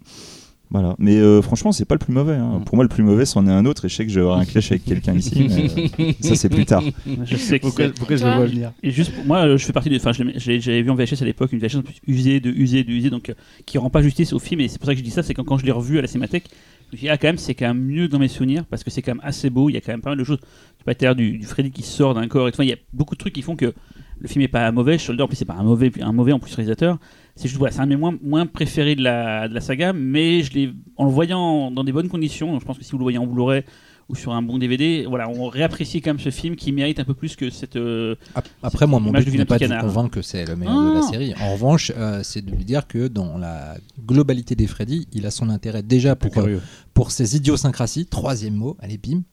voilà. 0.73 0.95
Mais 0.99 1.15
euh, 1.15 1.41
franchement, 1.41 1.71
c'est 1.71 1.85
pas 1.85 1.95
le 1.95 1.99
plus 1.99 2.11
mauvais. 2.13 2.33
hein. 2.35 2.59
Mm. 2.59 2.63
Pour 2.65 2.75
moi, 2.75 2.83
le 2.83 2.89
plus 2.89 3.03
mauvais, 3.03 3.25
c'en 3.25 3.47
est 3.47 3.51
un 3.51 3.65
autre. 3.65 3.85
Et 3.85 3.89
je 3.89 3.95
sais 3.95 4.05
que 4.05 4.11
je 4.11 4.15
vais 4.15 4.21
avoir 4.25 4.39
un 4.39 4.45
clash 4.45 4.71
avec 4.71 4.83
quelqu'un 4.83 5.13
ici, 5.13 5.47
mais 5.47 6.09
euh, 6.09 6.11
ça 6.19 6.35
c'est 6.35 6.49
plus 6.49 6.65
tard. 6.65 6.83
Je 7.25 7.35
sais 7.37 7.59
que 7.59 7.67
Pourquoi, 7.67 7.85
c'est- 7.85 7.93
pourquoi 7.97 8.15
je 8.17 8.25
le 8.25 8.31
vois 8.33 8.45
venir 8.47 8.71
Et 8.83 8.91
juste, 8.91 9.13
pour- 9.13 9.25
moi, 9.25 9.55
je 9.55 9.63
fais 9.65 9.71
partie 9.71 9.89
de. 9.89 9.95
Enfin, 9.95 10.11
j'avais 10.11 10.81
vu 10.81 10.89
en 10.89 10.95
VHS 10.95 11.21
à 11.21 11.25
l'époque 11.25 11.53
une 11.53 11.59
VHS 11.59 11.77
en 11.77 11.81
plus 11.83 11.95
usée, 12.07 12.39
de 12.41 12.49
usée, 12.51 12.83
de 12.83 12.91
usée, 12.91 13.09
donc 13.09 13.29
euh, 13.29 13.33
qui 13.65 13.77
rend 13.77 13.89
pas 13.89 14.01
justice 14.01 14.33
au 14.33 14.39
film. 14.39 14.59
Et 14.61 14.67
c'est 14.67 14.79
pour 14.79 14.87
ça 14.87 14.93
que 14.93 14.99
je 14.99 15.03
dis 15.03 15.11
ça, 15.11 15.23
c'est 15.23 15.33
quand, 15.33 15.43
quand 15.45 15.57
je 15.57 15.65
l'ai 15.65 15.71
revu 15.71 15.99
à 15.99 16.01
la 16.01 16.07
Cinémathèque, 16.07 16.45
je 16.89 16.95
me 16.95 16.97
suis 16.97 17.05
dit, 17.05 17.09
ah, 17.09 17.17
quand 17.17 17.27
même, 17.27 17.37
c'est 17.37 17.53
quand 17.55 17.67
même 17.67 17.83
mieux 17.83 18.07
dans 18.07 18.19
mes 18.19 18.27
souvenirs 18.27 18.65
parce 18.69 18.83
que 18.83 18.89
c'est 18.91 19.01
quand 19.01 19.13
même 19.15 19.23
assez 19.23 19.49
beau. 19.49 19.69
Il 19.69 19.73
y 19.73 19.77
a 19.77 19.81
quand 19.81 19.91
même 19.91 20.01
pas 20.01 20.09
mal 20.11 20.17
de 20.19 20.23
choses. 20.23 20.39
Tu 20.77 20.83
peux 20.85 20.91
être 20.91 21.13
du, 21.15 21.37
du 21.37 21.45
Freddy 21.45 21.71
qui 21.71 21.83
sort 21.83 22.13
d'un 22.15 22.27
corps 22.27 22.47
et 22.47 22.51
tout. 22.51 22.55
Enfin, 22.57 22.63
il 22.65 22.69
y 22.69 22.73
a 22.73 22.77
beaucoup 22.93 23.13
de 23.15 23.19
trucs 23.19 23.33
qui 23.33 23.41
font 23.41 23.55
que 23.55 23.73
le 24.19 24.27
film 24.27 24.43
est 24.43 24.47
pas 24.47 24.71
mauvais. 24.71 24.97
Shoulder, 24.97 25.23
en 25.23 25.27
plus, 25.27 25.35
c'est 25.35 25.45
pas 25.45 25.55
un 25.55 25.63
mauvais, 25.63 25.91
un 26.01 26.11
mauvais 26.13 26.31
en 26.33 26.39
plus 26.39 26.53
réalisateur. 26.55 26.97
C'est 27.35 27.47
juste, 27.47 27.57
voilà, 27.57 27.73
c'est 27.73 27.81
un 27.81 27.85
de 27.85 27.89
mes 27.89 27.95
moins, 27.95 28.15
moins 28.23 28.45
préférés 28.45 28.95
de 28.95 29.01
la, 29.03 29.47
de 29.47 29.53
la 29.55 29.61
saga, 29.61 29.91
mais 29.91 30.43
je 30.43 30.53
l'ai, 30.53 30.69
en 30.97 31.05
le 31.05 31.11
voyant 31.11 31.71
dans 31.71 31.83
des 31.83 31.91
bonnes 31.91 32.09
conditions, 32.09 32.51
donc 32.51 32.61
je 32.61 32.65
pense 32.65 32.77
que 32.77 32.83
si 32.83 32.91
vous 32.91 32.99
le 32.99 33.03
voyez 33.03 33.17
en 33.17 33.25
Blu-ray 33.25 33.63
ou 34.09 34.15
sur 34.15 34.33
un 34.33 34.41
bon 34.41 34.57
DVD, 34.59 35.05
voilà, 35.07 35.29
on 35.29 35.47
réapprécie 35.47 36.01
quand 36.01 36.11
même 36.11 36.19
ce 36.19 36.29
film 36.29 36.55
qui 36.57 36.71
mérite 36.73 36.99
un 36.99 37.05
peu 37.05 37.13
plus 37.15 37.35
que 37.37 37.49
cette. 37.49 37.77
euh, 37.77 38.15
Ap- 38.35 38.47
Après, 38.61 38.85
moi, 38.85 38.99
mon 38.99 39.11
but 39.11 39.33
n'est 39.33 39.45
pas 39.45 39.57
de 39.57 39.65
vous 39.65 39.73
convaincre 39.79 40.09
que 40.11 40.21
c'est 40.21 40.45
le 40.45 40.55
meilleur 40.57 40.89
de 40.89 40.93
la 40.93 40.99
Ah. 41.07 41.09
série. 41.11 41.33
En 41.39 41.53
revanche, 41.53 41.91
euh, 41.97 42.19
c'est 42.21 42.45
de 42.45 42.51
lui 42.51 42.65
dire 42.65 42.85
que 42.85 43.07
dans 43.07 43.37
la 43.37 43.77
globalité 44.05 44.55
des 44.55 44.67
Freddy, 44.67 45.07
il 45.13 45.25
a 45.25 45.31
son 45.31 45.49
intérêt 45.49 45.83
déjà 45.83 46.15
pour, 46.17 46.31
euh, 46.37 46.41
Curieux. 46.41 46.61
Pour 46.93 47.09
ses 47.11 47.35
idiosyncrasies, 47.35 48.05
troisième 48.05 48.53
mot, 48.53 48.77
allez 48.79 48.97
bim, 48.99 49.23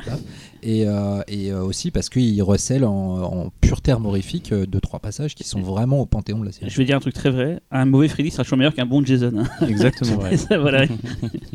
et, 0.62 0.86
euh, 0.86 1.20
et 1.28 1.52
euh, 1.52 1.62
aussi 1.62 1.90
parce 1.90 2.08
qu'il 2.08 2.42
recèle 2.42 2.84
en, 2.84 2.90
en 3.22 3.50
pur 3.60 3.82
terme 3.82 4.06
horrifique 4.06 4.52
euh, 4.52 4.64
deux, 4.66 4.80
trois 4.80 4.98
passages 4.98 5.34
qui 5.34 5.44
sont 5.44 5.60
vraiment 5.60 6.00
au 6.00 6.06
panthéon 6.06 6.38
de 6.40 6.46
la 6.46 6.52
série. 6.52 6.70
Je 6.70 6.76
vais 6.78 6.84
dire 6.86 6.96
un 6.96 7.00
truc 7.00 7.14
très 7.14 7.30
vrai. 7.30 7.60
Un 7.70 7.84
mauvais 7.84 8.08
Freddy 8.08 8.30
sera 8.30 8.44
toujours 8.44 8.56
meilleur 8.58 8.74
qu'un 8.74 8.86
bon 8.86 9.04
Jason. 9.04 9.32
hein. 9.38 9.66
Exactement. 9.68 10.26
Et 10.28 10.36
ça, 10.38 10.58
voilà. 10.60 10.86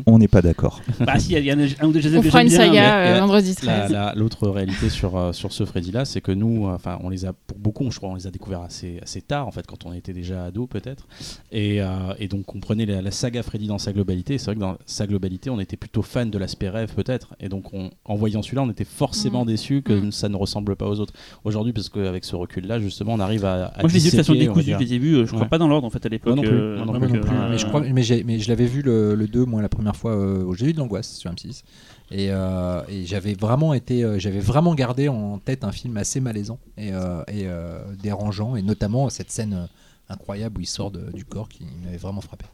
On 0.06 0.18
n'est 0.18 0.28
pas 0.28 0.42
d'accord. 0.42 0.80
bah 1.00 1.18
si, 1.18 1.32
il 1.32 1.44
y 1.44 1.50
a 1.50 1.54
un, 1.54 1.58
un 1.80 1.88
ou 1.88 1.92
deux 1.92 2.00
Jason 2.00 2.18
On 2.18 2.22
que 2.22 2.28
fera 2.28 2.38
j'aime 2.38 2.46
une 2.46 2.52
bien, 2.52 2.66
saga 2.66 2.72
mais- 3.04 3.16
euh, 3.16 3.20
vendredi 3.20 3.54
La- 3.64 3.78
13. 3.80 3.90
la- 3.92 4.14
L'autre 4.14 4.48
réalité 4.48 4.88
sur, 4.88 5.16
euh, 5.16 5.32
sur 5.32 5.52
ce 5.52 5.64
Freddy-là, 5.64 6.04
c'est 6.04 6.20
que 6.20 6.32
nous, 6.32 6.66
euh, 6.68 6.74
enfin, 6.74 6.98
on 7.02 7.08
les 7.08 7.24
a, 7.26 7.32
pour 7.32 7.58
beaucoup, 7.58 7.90
je 7.90 7.96
crois, 7.96 8.10
on 8.10 8.14
les 8.14 8.26
a 8.26 8.30
découverts 8.30 8.62
assez, 8.62 9.00
assez 9.02 9.20
tard, 9.22 9.46
en 9.48 9.50
fait, 9.50 9.66
quand 9.66 9.84
on 9.86 9.92
était 9.92 10.12
déjà 10.12 10.44
ado, 10.44 10.66
peut-être. 10.68 11.08
Et, 11.52 11.82
euh, 11.82 11.88
et 12.20 12.28
donc, 12.28 12.54
on 12.54 12.60
prenait 12.60 12.86
la, 12.86 13.02
la 13.02 13.10
saga 13.10 13.42
Freddy 13.42 13.66
dans 13.66 13.78
sa 13.78 13.92
globalité. 13.92 14.34
Et 14.34 14.38
C'est 14.38 14.46
vrai 14.46 14.54
que 14.54 14.60
dans 14.60 14.76
sa 14.86 15.06
globalité, 15.06 15.50
on 15.50 15.58
était 15.60 15.76
plutôt 15.76 15.95
fan 16.02 16.30
de 16.30 16.38
l'aspect 16.38 16.68
rêve, 16.68 16.94
peut-être. 16.94 17.34
Et 17.40 17.48
donc, 17.48 17.72
on- 17.74 17.90
en 18.04 18.14
voyant 18.14 18.42
celui-là, 18.42 18.62
on 18.62 18.70
était 18.70 18.84
forcément 18.84 19.42
Mhm. 19.42 19.46
déçu 19.46 19.82
que 19.82 20.10
ça 20.10 20.28
ne 20.28 20.36
ressemble 20.36 20.76
pas 20.76 20.86
aux 20.88 21.00
autres. 21.00 21.12
Aujourd'hui, 21.44 21.72
parce 21.72 21.88
qu'avec 21.88 22.24
ce 22.24 22.36
recul-là, 22.36 22.78
justement, 22.80 23.14
on 23.14 23.20
arrive 23.20 23.44
à. 23.44 23.66
à 23.66 23.80
Moi 23.82 23.88
je 23.88 23.94
les 23.94 24.06
ai 24.06 24.10
vus 24.10 24.16
de 24.16 24.22
façon 24.22 24.34
décousue, 24.34 24.72
je 24.72 24.78
les 24.78 24.94
ai 24.94 24.98
vus, 24.98 25.14
euh, 25.16 25.24
je 25.26 25.30
crois 25.30 25.42
Ouais. 25.42 25.48
pas 25.48 25.58
dans 25.58 25.68
l'ordre 25.68 25.86
en 25.86 25.90
fait 25.90 26.04
à 26.04 26.08
l'époque. 26.08 26.34
Moi 26.34 26.44
non 26.44 26.48
plus, 26.50 26.58
euh, 26.58 26.84
non 26.84 26.94
euh, 26.94 26.98
plus. 27.20 27.30
mais 27.50 27.58
je 27.58 27.66
crois, 27.66 27.80
mais, 27.80 27.92
mais 28.24 28.38
je 28.38 28.48
l'avais 28.48 28.66
vu 28.66 28.82
le, 28.82 29.14
le 29.14 29.26
2 29.28 29.44
moi 29.44 29.62
la 29.62 29.68
première 29.68 29.96
fois 29.96 30.12
euh, 30.12 30.42
où 30.44 30.54
j'ai 30.54 30.66
eu 30.66 30.72
de 30.72 30.78
l'angoisse 30.78 31.12
sur 31.16 31.30
M6 31.30 31.62
et, 32.10 32.28
euh, 32.30 32.82
et 32.88 33.04
j'avais 33.06 33.34
vraiment 33.34 33.74
été 33.74 34.04
euh, 34.04 34.18
j'avais 34.18 34.38
vraiment 34.40 34.74
gardé 34.74 35.08
en 35.08 35.38
tête 35.38 35.64
un 35.64 35.72
film 35.72 35.96
assez 35.96 36.20
malaisant 36.20 36.58
et, 36.78 36.92
euh, 36.92 37.22
et 37.28 37.46
euh, 37.46 37.80
dérangeant 38.02 38.56
et 38.56 38.62
notamment 38.62 39.08
cette 39.10 39.30
scène 39.30 39.68
incroyable 40.08 40.58
où 40.58 40.60
il 40.60 40.66
sort 40.66 40.90
de- 40.92 41.10
du 41.12 41.24
corps 41.24 41.48
qui 41.48 41.64
m'avait 41.84 41.96
vraiment 41.96 42.20
frappé. 42.20 42.44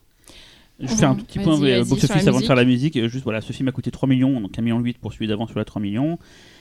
Je 0.83 0.89
fais 0.89 1.05
un 1.05 1.14
tout 1.14 1.24
petit 1.24 1.39
point 1.39 1.62
euh, 1.62 1.85
box-office 1.85 2.26
avant 2.26 2.41
de 2.41 2.45
faire 2.45 2.57
la 2.57 2.64
musique. 2.64 2.97
Euh, 2.97 3.09
Juste 3.09 3.24
voilà, 3.24 3.41
ce 3.41 3.53
film 3.53 3.68
a 3.68 3.72
coûté 3.72 3.91
3 3.91 4.09
millions, 4.09 4.41
donc 4.41 4.53
1,8 4.53 4.62
million 4.62 4.83
pour 5.01 5.12
celui 5.12 5.28
d'avant, 5.28 5.47
celui-là 5.47 5.64
3 5.64 5.80
millions. 5.80 6.18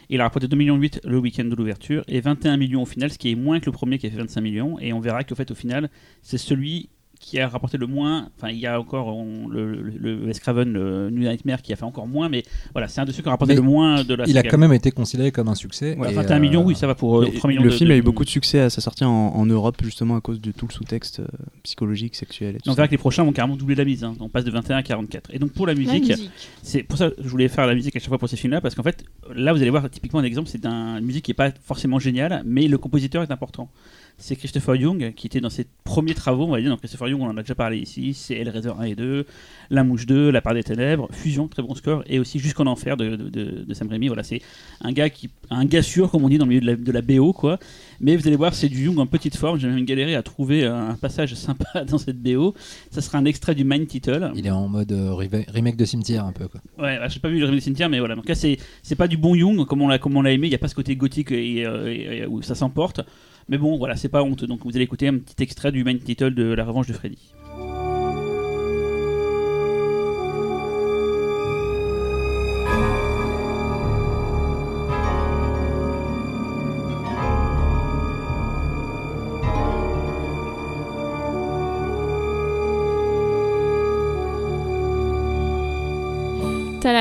Il 0.09 0.21
a 0.21 0.25
rapporté 0.25 0.47
2,8 0.47 0.55
millions 0.55 0.79
le 1.03 1.17
week-end 1.17 1.45
de 1.45 1.55
l'ouverture 1.55 2.03
et 2.07 2.21
21 2.21 2.57
millions 2.57 2.83
au 2.83 2.85
final, 2.85 3.11
ce 3.11 3.17
qui 3.17 3.31
est 3.31 3.35
moins 3.35 3.59
que 3.59 3.65
le 3.65 3.71
premier 3.71 3.97
qui 3.97 4.07
a 4.07 4.09
fait 4.11 4.17
25 4.17 4.41
millions. 4.41 4.77
Et 4.79 4.93
on 4.93 4.99
verra 4.99 5.23
qu'au 5.23 5.35
fait, 5.35 5.49
au 5.49 5.55
final, 5.55 5.89
c'est 6.21 6.37
celui 6.37 6.89
qui 7.21 7.39
a 7.39 7.47
rapporté 7.47 7.77
le 7.77 7.85
moins. 7.87 8.29
Enfin, 8.35 8.49
il 8.49 8.57
y 8.57 8.65
a 8.65 8.79
encore 8.79 9.07
on- 9.15 9.47
le, 9.47 9.75
le, 9.81 9.93
le 9.97 10.25
Wes 10.25 10.39
Craven, 10.39 10.73
le 10.73 11.09
New 11.11 11.21
Nightmare 11.21 11.61
qui 11.61 11.71
a 11.71 11.75
fait 11.75 11.83
encore 11.85 12.07
moins, 12.07 12.27
mais 12.29 12.43
voilà, 12.73 12.87
c'est 12.87 12.99
un 12.99 13.05
de 13.05 13.11
ceux 13.11 13.21
qui 13.21 13.27
a 13.29 13.31
rapporté 13.31 13.53
Mais 13.53 13.57
le 13.57 13.61
moins 13.61 14.03
de 14.03 14.15
la 14.15 14.25
il 14.27 14.37
a 14.37 14.43
quand 14.43 14.57
même 14.57 14.73
été 14.73 14.89
considéré 14.91 15.31
comme 15.31 15.47
un 15.47 15.55
succès. 15.55 15.91
Et, 15.91 16.13
21 16.13 16.35
euh, 16.35 16.39
millions, 16.39 16.63
oui, 16.65 16.75
ça 16.75 16.87
va 16.87 16.95
pour 16.95 17.19
euh, 17.21 17.25
Mais 17.31 17.37
3 17.37 17.49
millions 17.49 17.61
le 17.63 17.69
de- 17.69 17.75
film 17.75 17.89
de- 17.89 17.93
a 17.93 17.97
eu 17.97 18.01
beaucoup 18.01 18.25
de 18.25 18.29
succès 18.29 18.59
à 18.59 18.69
sa 18.71 18.81
sortie 18.81 19.03
en, 19.03 19.09
en 19.11 19.45
Europe 19.45 19.77
justement 19.83 20.15
à 20.15 20.21
cause 20.21 20.41
de 20.41 20.51
tout 20.51 20.65
le 20.67 20.73
sous-texte 20.73 21.19
euh, 21.19 21.27
psychologique, 21.63 22.15
sexuel 22.15 22.55
et 22.55 22.59
tout 22.59 22.69
On 22.69 22.73
verra 22.73 22.87
que 22.87 22.91
les 22.93 22.97
prochains 22.97 23.23
vont 23.23 23.31
carrément 23.33 23.55
doubler 23.55 23.75
la 23.75 23.85
mise. 23.85 24.03
hein. 24.03 24.15
On 24.19 24.27
passe 24.29 24.43
de 24.43 24.51
21 24.51 24.77
à 24.77 24.83
44. 24.83 25.29
Et 25.33 25.39
donc 25.39 25.51
pour 25.51 25.67
la 25.67 25.73
La 25.73 25.79
musique, 25.79 26.07
musique. 26.09 26.31
c'est 26.63 26.83
pour 26.83 26.97
ça 26.97 27.09
que 27.11 27.15
je 27.21 27.27
voulais 27.29 27.47
faire 27.47 27.67
la 27.67 27.75
musique 27.75 27.95
à 27.95 27.99
chaque 27.99 28.09
fois 28.09 28.17
pour 28.17 28.29
ces 28.29 28.35
films-là, 28.37 28.61
parce 28.61 28.73
qu'en 28.75 28.83
fait, 28.83 29.03
là 29.35 29.53
vous 29.53 29.61
allez 29.61 29.69
voir 29.69 29.89
typiquement 29.89 30.19
un 30.19 30.23
exemple, 30.23 30.49
c'est 30.49 30.65
un- 30.65 30.97
une 30.97 31.05
musique 31.05 31.25
qui 31.25 31.31
n'est 31.31 31.35
pas 31.35 31.51
forcément 31.63 31.99
géniale, 31.99 32.41
mais 32.45 32.67
le 32.67 32.77
compositeur 32.79 33.21
est 33.23 33.31
important. 33.31 33.69
C'est 34.21 34.35
Christopher 34.35 34.75
Young 34.75 35.13
qui 35.15 35.27
était 35.27 35.41
dans 35.41 35.49
ses 35.49 35.65
premiers 35.83 36.13
travaux, 36.13 36.45
on 36.45 36.51
va 36.51 36.61
dire. 36.61 36.69
Donc 36.69 36.79
Christopher 36.79 37.09
Young, 37.09 37.21
on 37.21 37.25
en 37.27 37.37
a 37.37 37.41
déjà 37.41 37.55
parlé 37.55 37.77
ici. 37.79 38.13
C'est 38.13 38.35
Hellraiser 38.35 38.69
1 38.79 38.83
et 38.83 38.95
2, 38.95 39.25
La 39.71 39.83
Mouche 39.83 40.05
2, 40.05 40.29
La 40.29 40.41
Part 40.41 40.53
des 40.53 40.63
Ténèbres, 40.63 41.07
Fusion, 41.11 41.47
très 41.47 41.63
bon 41.63 41.73
score, 41.75 42.03
et 42.07 42.19
aussi 42.19 42.39
Jusqu'en 42.39 42.67
Enfer 42.67 42.95
de, 42.97 43.15
de, 43.15 43.29
de- 43.29 43.63
de 43.67 43.73
Sam 43.73 43.89
Raimi. 43.89 44.07
Voilà, 44.07 44.23
c'est 44.23 44.41
un 44.81 44.91
gars 44.91 45.09
qui, 45.09 45.29
un 45.49 45.65
gars 45.65 45.81
sûr, 45.81 46.09
comme 46.11 46.23
on 46.23 46.29
dit 46.29 46.37
dans 46.37 46.45
le 46.45 46.49
milieu 46.49 46.61
de 46.61 46.67
la, 46.67 46.75
de 46.75 46.91
la 46.91 47.01
BO, 47.01 47.33
quoi. 47.33 47.57
Mais 47.99 48.15
vous 48.15 48.27
allez 48.27 48.35
voir, 48.37 48.53
c'est 48.53 48.69
du 48.69 48.85
Young 48.85 48.99
en 48.99 49.05
petite 49.07 49.35
forme. 49.35 49.59
J'ai 49.59 49.67
même 49.67 49.83
galéré 49.85 50.15
à 50.15 50.23
trouver 50.23 50.65
un 50.65 50.93
passage 50.95 51.33
sympa 51.33 51.83
dans 51.87 51.97
cette 51.97 52.21
BO. 52.21 52.53
Ça 52.91 53.01
sera 53.01 53.17
un 53.17 53.25
extrait 53.25 53.55
du 53.55 53.63
Mind 53.63 53.87
Title. 53.87 54.31
Il 54.35 54.45
est 54.45 54.51
en 54.51 54.67
mode 54.67 54.91
euh, 54.91 55.13
remake 55.13 55.75
de 55.77 55.85
cimetière 55.85 56.25
un 56.25 56.31
peu. 56.31 56.47
Quoi. 56.47 56.61
Ouais, 56.77 56.97
bah, 56.99 57.07
j'ai 57.07 57.19
pas 57.19 57.29
vu 57.29 57.39
le 57.39 57.45
remake 57.45 57.57
des 57.59 57.63
cimetières, 57.63 57.89
mais 57.89 57.99
voilà. 57.99 58.13
En 58.15 58.17
tout 58.17 58.23
cas, 58.27 58.35
c'est 58.35 58.57
pas 58.97 59.07
du 59.07 59.17
bon 59.17 59.35
Young 59.35 59.65
comme 59.65 59.81
on 59.81 59.87
l'a 60.21 60.31
aimé. 60.31 60.47
Il 60.47 60.51
y 60.51 60.55
a 60.55 60.59
pas 60.59 60.67
ce 60.67 60.75
côté 60.75 60.95
gothique 60.95 61.31
et, 61.31 61.65
euh, 61.65 61.91
et- 61.91 62.17
et 62.19 62.25
où 62.27 62.41
ça 62.41 62.55
s'emporte. 62.55 63.01
Mais 63.49 63.57
bon, 63.57 63.77
voilà, 63.77 63.95
c'est 63.95 64.09
pas 64.09 64.23
honte. 64.23 64.45
Donc 64.45 64.61
vous 64.63 64.75
allez 64.75 64.83
écouter 64.83 65.07
un 65.07 65.17
petit 65.17 65.41
extrait 65.43 65.71
du 65.71 65.83
main 65.83 65.97
title 65.97 66.33
de 66.33 66.53
La 66.53 66.65
Revanche 66.65 66.87
de 66.87 66.93
Freddy. 66.93 67.33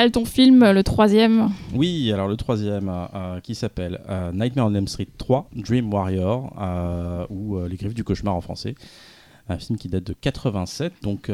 Ton 0.09 0.25
film, 0.25 0.71
le 0.73 0.83
troisième. 0.83 1.51
Oui, 1.75 2.11
alors 2.11 2.27
le 2.27 2.37
troisième 2.37 2.89
euh, 2.89 3.05
euh, 3.15 3.41
qui 3.41 3.55
s'appelle 3.55 4.01
euh, 4.09 4.33
Nightmare 4.33 4.69
on 4.69 4.75
Elm 4.75 4.89
Street 4.89 5.07
3, 5.19 5.51
Dream 5.55 5.93
Warrior, 5.93 6.55
ou 7.29 7.59
Les 7.67 7.77
Griffes 7.77 7.93
du 7.93 8.03
Cauchemar 8.03 8.35
en 8.35 8.41
français. 8.41 8.75
Un 9.51 9.59
film 9.59 9.79
qui 9.79 9.89
date 9.89 10.05
de 10.05 10.15
87, 10.15 10.95
donc 11.03 11.31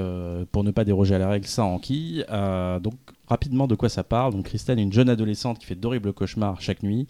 pour 0.50 0.64
ne 0.64 0.70
pas 0.72 0.84
déroger 0.84 1.14
à 1.14 1.18
la 1.18 1.28
règle, 1.28 1.46
ça 1.46 1.64
en 1.64 1.78
qui. 1.78 2.24
Euh, 2.30 2.80
donc 2.80 2.94
rapidement 3.28 3.66
de 3.68 3.74
quoi 3.74 3.88
ça 3.88 4.02
parle. 4.02 4.32
Donc 4.32 4.52
est 4.52 4.68
une 4.70 4.92
jeune 4.92 5.10
adolescente 5.10 5.58
qui 5.58 5.66
fait 5.66 5.74
d'horribles 5.74 6.12
cauchemars 6.12 6.60
chaque 6.60 6.82
nuit. 6.82 7.06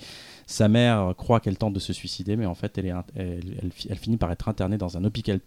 Sa 0.49 0.68
mère 0.68 1.12
croit 1.16 1.40
qu'elle 1.40 1.59
tente 1.59 1.72
de 1.72 1.80
se 1.80 1.92
suicider, 1.92 2.36
mais 2.36 2.47
en 2.47 2.55
fait 2.55 2.78
elle, 2.78 3.97
finit 3.97 4.16
par 4.16 4.30
être 4.30 4.49
internée 4.49 4.78
dans 4.78 4.97
un 4.97 5.05
hôpital, 5.05 5.40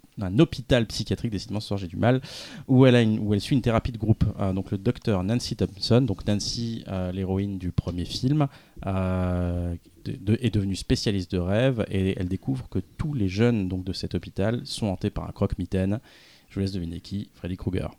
psychiatrique, 0.87 1.31
décidément 1.31 1.61
ce 1.61 1.69
soir 1.69 1.77
j'ai 1.77 1.87
du 1.87 1.95
mal, 1.95 2.19
où 2.67 2.85
elle, 2.85 3.39
suit 3.39 3.55
une 3.55 3.61
thérapie 3.61 3.93
de 3.93 3.97
groupe. 3.97 4.25
Euh, 4.41 4.51
donc 4.51 4.71
le 4.71 4.77
docteur 4.77 5.23
Nancy 5.23 5.55
Thompson, 5.55 6.01
donc 6.01 6.27
Nancy, 6.27 6.83
euh, 6.89 7.13
l'héroïne 7.13 7.57
du 7.57 7.71
premier 7.71 8.03
film, 8.03 8.47
euh, 8.85 9.73
est 10.05 10.53
devenue 10.53 10.75
spécialiste 10.75 11.31
de 11.31 11.39
rêve 11.39 11.85
et 11.89 12.19
elle 12.19 12.27
découvre 12.27 12.67
que 12.67 12.79
tous 12.97 13.13
les 13.13 13.29
jeunes 13.29 13.69
donc, 13.69 13.85
de 13.85 13.93
cet 13.93 14.15
hôpital 14.15 14.65
sont 14.65 14.87
hantés 14.87 15.09
par 15.11 15.29
un 15.29 15.31
croque-mitaine. 15.31 16.01
Je 16.49 16.55
vous 16.55 16.59
laisse 16.59 16.73
deviner 16.73 16.99
qui, 16.99 17.29
Freddy 17.35 17.55
Krueger. 17.55 17.91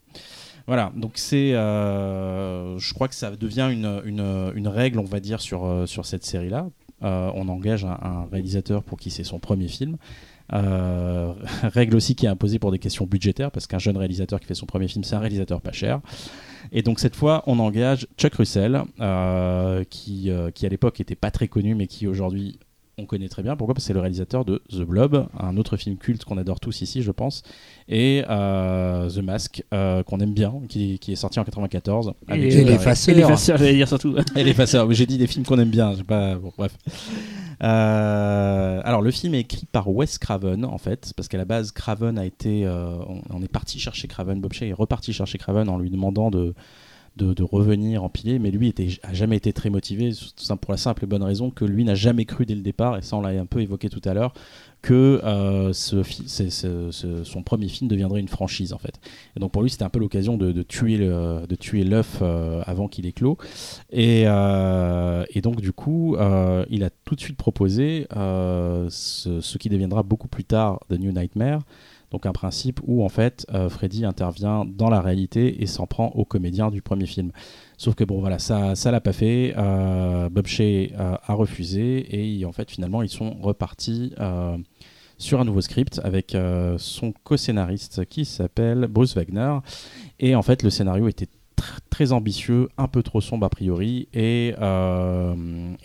Voilà, 0.66 0.92
donc 0.94 1.12
c'est, 1.14 1.55
euh, 1.55 2.78
je 2.78 2.94
crois 2.94 3.09
que 3.09 3.14
ça 3.14 3.30
devient 3.34 3.70
une, 3.72 4.68
règle, 4.68 4.98
on 4.98 5.05
va 5.05 5.20
dire, 5.20 5.40
sur 5.40 5.86
cette 6.05 6.24
série-là. 6.24 6.68
Euh, 7.03 7.30
on 7.34 7.48
engage 7.48 7.84
un, 7.84 8.26
réalisateur 8.30 8.82
pour 8.82 8.98
qui 8.98 9.11
c'est 9.11 9.24
son 9.24 9.38
premier 9.38 9.68
film. 9.68 9.96
Euh, 10.53 11.32
règle 11.62 11.96
aussi 11.96 12.14
qui 12.14 12.26
est 12.26 12.28
imposée 12.28 12.59
pour 12.59 12.72
des 12.72 12.78
questions 12.78 13.07
budgétaires, 13.07 13.51
parce 13.51 13.66
qu'un 13.66 13.78
jeune 13.78 13.96
réalisateur 13.96 14.40
qui 14.40 14.46
fait 14.46 14.55
son 14.55 14.66
premier 14.66 14.88
film, 14.88 15.05
c'est 15.05 15.16
un 15.16 15.20
réalisateur 15.20 15.61
pas 15.61 15.72
cher. 15.72 16.01
Et 16.72 16.82
donc 16.82 17.01
cette 17.01 17.16
fois, 17.16 17.42
on 17.46 17.59
engage 17.59 18.07
Chuck 18.18 18.34
Russell, 18.34 18.82
euh, 19.01 19.84
qui, 19.84 20.30
qui 20.55 20.66
à 20.66 20.68
l'époque 20.68 21.01
était 21.01 21.14
pas 21.14 21.30
très 21.30 21.48
connu, 21.48 21.74
mais 21.74 21.86
qui 21.86 22.07
aujourd'hui 22.07 22.59
on 22.99 23.07
connaît 23.07 23.28
très 23.28 23.43
bien. 23.43 23.57
Pourquoi? 23.57 23.74
Parce 23.74 23.84
que 23.84 23.88
c'est 23.88 23.95
le 23.95 24.01
réalisateur 24.01 24.45
de 24.45 24.62
The 24.70 24.82
Blob, 24.82 25.26
un 25.38 25.57
autre 25.57 25.76
film 25.76 25.97
culte 25.97 26.24
qu'on 26.24 26.36
adore 26.36 26.61
tous 26.61 26.82
ici, 26.82 27.03
je 27.03 27.11
pense, 27.11 27.43
et 27.88 28.24
euh, 28.28 29.09
The 29.09 29.18
Mask, 29.18 29.64
euh, 29.72 30.03
qu'on 30.03 30.20
aime 30.20 30.34
bien, 30.34 30.53
qui, 30.68 30.99
qui 30.99 31.12
est 31.12 31.16
sorti 31.16 31.41
en 31.41 31.45
94. 31.45 32.12
avec 32.28 32.53
Et 32.53 32.64
les 32.64 32.78
faceurs, 32.78 33.57
j'allais 33.57 33.74
dire 33.74 33.88
surtout. 33.88 34.16
Et. 34.36 34.45
Oui, 34.86 34.95
J'ai 34.95 35.07
dit 35.07 35.18
des 35.18 35.26
films 35.26 35.45
qu'on 35.45 35.59
aime 35.59 35.70
bien. 35.70 35.95
j'ai 35.95 36.05
Pas... 36.05 36.34
Bon, 36.36 36.53
bref. 36.57 36.76
Euh, 37.62 38.80
alors, 38.84 39.03
le 39.03 39.11
film 39.11 39.34
est 39.34 39.41
écrit 39.41 39.66
par 39.70 39.88
Wes 39.88 40.18
Craven, 40.18 40.64
en 40.64 40.78
fait, 40.78 41.12
parce 41.16 41.28
qu'à 41.28 41.38
la 41.38 41.45
base, 41.45 41.72
Craven 41.72 42.18
a 42.18 42.24
été. 42.24 42.64
euh, 42.66 42.95
on, 43.09 43.20
on 43.30 43.43
est 43.43 43.49
parti 43.53 43.78
chercher 43.78 44.09
Craven. 44.09 44.41
Bob 44.41 44.53
Shea 44.53 44.66
est 44.66 44.72
reparti 44.72 45.12
chercher 45.12 45.38
Craven 45.38 45.68
en 45.68 45.78
lui 45.78 45.91
demandant 45.91 46.30
de. 46.30 46.55
De, 47.16 47.42
revenir 47.42 48.02
empiler, 48.02 48.38
mais 48.38 48.50
lui 48.50 48.68
était, 48.68 48.88
a 49.02 49.12
jamais 49.12 49.36
été 49.36 49.52
très 49.52 49.68
motivé, 49.68 50.12
pour 50.62 50.72
la 50.72 50.78
simple 50.78 51.04
et 51.04 51.06
bonne 51.06 51.22
raison 51.22 51.50
que 51.50 51.66
lui 51.66 51.84
n'a 51.84 51.94
jamais 51.94 52.24
cru 52.24 52.46
dès 52.46 52.54
le 52.54 52.62
départ, 52.62 52.96
et 52.96 53.02
ça 53.02 53.14
on 53.16 53.20
l'a 53.20 53.38
un 53.38 53.44
peu 53.44 53.61
évoqué 53.61 53.90
tout 53.90 54.00
à 54.06 54.14
l'heure, 54.14 54.32
que 54.82 55.20
euh, 55.24 55.72
son 55.72 57.42
premier 57.42 57.68
film 57.68 57.88
deviendrait 57.88 58.20
une 58.20 58.28
franchise 58.28 58.72
en 58.72 58.78
fait. 58.78 58.98
Et 59.36 59.40
donc 59.40 59.52
pour 59.52 59.62
lui 59.62 59.70
c'était 59.70 59.84
un 59.84 59.90
peu 59.90 59.98
l'occasion 59.98 60.36
de, 60.36 60.62
tuer 60.62 60.96
l'œuf 61.84 62.18
euh, 62.22 62.62
avant 62.66 62.88
qu'il 62.88 63.06
éclot. 63.06 63.36
Et, 63.90 64.24
euh, 64.26 65.24
et 65.30 65.40
donc 65.42 65.61
du 65.61 65.72
coup 65.72 66.16
il 66.70 66.84
a 66.84 66.90
tout 67.04 67.14
de 67.14 67.20
suite 67.20 67.36
proposé 67.36 68.06
ce, 68.11 69.40
ce 69.40 69.58
qui 69.58 69.68
deviendra 69.68 70.02
beaucoup 70.02 70.28
plus 70.28 70.44
tard 70.44 70.80
The 70.88 70.98
New 70.98 71.12
Nightmare. 71.12 71.61
Donc 72.11 72.26
un 72.26 72.32
principe 72.32 72.80
où 72.86 73.04
en 73.04 73.08
fait 73.08 73.46
euh, 73.54 73.68
Freddy 73.68 74.04
intervient 74.04 74.64
dans 74.64 74.90
la 74.90 75.00
réalité 75.00 75.62
et 75.62 75.66
s'en 75.66 75.86
prend 75.86 76.08
aux 76.08 76.24
comédiens 76.24 76.70
du 76.70 76.82
premier 76.82 77.06
film. 77.06 77.30
Sauf 77.76 77.94
que 77.94 78.04
ça 78.38 78.74
ça 78.74 78.90
l'a 78.90 79.00
pas 79.00 79.12
fait. 79.12 79.54
Euh, 79.56 80.28
Bob 80.28 80.46
Shea 80.46 80.62
euh, 80.98 81.16
a 81.22 81.34
refusé 81.34 82.06
et 82.11 82.44
en 82.44 82.52
fait 82.52 82.70
finalement 82.70 83.02
ils 83.02 83.08
sont 83.08 83.36
repartis 83.40 84.12
sur 85.18 85.38
un 85.38 85.44
nouveau 85.44 85.61
script 85.61 86.00
avec 86.02 86.34
son 86.78 87.12
co-scénariste 87.24 88.06
qui 88.06 88.24
s'appelle 88.24 88.86
Bruce 88.88 89.14
Wagner. 89.14 89.58
Et 90.18 90.34
en 90.34 90.40
fait, 90.40 90.62
le 90.62 90.70
scénario 90.70 91.08
était 91.08 91.28
tr- 91.58 91.78
très 91.90 92.12
ambitieux, 92.12 92.70
un 92.78 92.88
peu 92.88 93.02
trop 93.02 93.20
sombre 93.20 93.44
a 93.44 93.50
priori. 93.50 94.08
Et, 94.14 94.54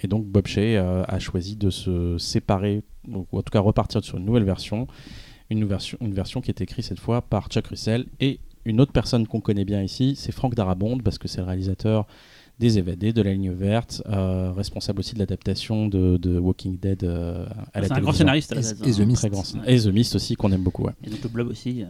et 0.02 0.08
donc, 0.08 0.26
Bob 0.26 0.48
Shea 0.48 1.04
a 1.06 1.20
choisi 1.20 1.58
de 1.58 1.70
se 1.70 2.18
séparer, 2.18 2.84
ou 3.10 3.26
en 3.34 3.42
tout 3.42 3.52
cas 3.52 3.60
repartir 3.60 4.02
sur 4.06 4.18
une 4.18 4.24
nouvelle 4.24 4.46
version. 4.46 4.88
Une, 5.50 5.66
version, 5.66 5.98
une 6.02 6.14
version 6.14 6.42
qui 6.42 6.50
est 6.52 6.62
écrite 6.62 6.86
cette 6.86 7.00
fois 7.00 7.22
par 7.22 7.48
Chuck 7.50 7.68
Russell 7.68 8.06
et 8.20 8.40
une 8.66 8.82
autre 8.82 8.92
personne 8.92 9.28
qu'on 9.28 9.42
connaît 9.42 9.66
bien 9.66 9.84
ici, 9.84 10.16
c'est 10.18 10.32
Frank 10.32 10.56
Darabont, 10.56 10.98
parce 10.98 11.18
que 11.20 11.28
c'est 11.28 11.38
le 11.42 11.46
réalisateur 11.46 12.08
des 12.58 12.80
EVD, 12.80 13.12
de 13.14 13.22
la 13.22 13.34
ligne 13.34 13.52
verte, 13.52 14.02
euh, 14.08 14.52
responsable 14.54 15.00
aussi 15.02 15.14
de 15.14 15.20
l'adaptation 15.20 15.88
de, 15.88 16.18
de 16.18 16.40
Walking 16.40 16.80
Dead 16.80 17.04
euh, 17.04 17.46
à 17.74 17.82
la 17.82 17.88
C'est 17.88 17.94
un 17.94 18.00
grand 18.00 18.14
scénariste 18.14 18.54
à 18.54 18.56
la 18.56 18.62
Et- 18.62 18.90
et 18.90 18.92
The 18.94 19.00
hein. 19.02 19.06
Mist. 19.06 19.18
Très 19.22 19.30
grand 19.30 19.44
Et 19.68 19.80
The 19.80 19.88
Mist 19.88 20.16
aussi, 20.16 20.36
qu'on 20.36 20.52
aime 20.52 20.64
beaucoup. 20.64 20.84
ouais. 20.86 20.94
Et 21.04 21.10
donc 21.10 21.22
le 21.22 21.30
blog 21.30 21.50
aussi. 21.50 21.84
euh, 21.84 21.88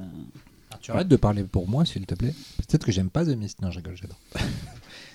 Tu 0.82 0.91
arrêtes 0.91 1.08
de 1.08 1.16
parler 1.16 1.43
pour 1.43 1.68
moi, 1.70 1.86
s'il 1.86 2.06
te 2.06 2.16
plaît. 2.16 2.34
Peut-être 2.58 2.84
que 2.86 2.91
j'aime 2.91 3.10
pas 3.12 3.24
The 3.26 3.38
Mist. 3.38 3.62
Non, 3.62 3.70
je 3.72 3.78
rigole, 3.78 3.95
j'adore. 3.95 4.18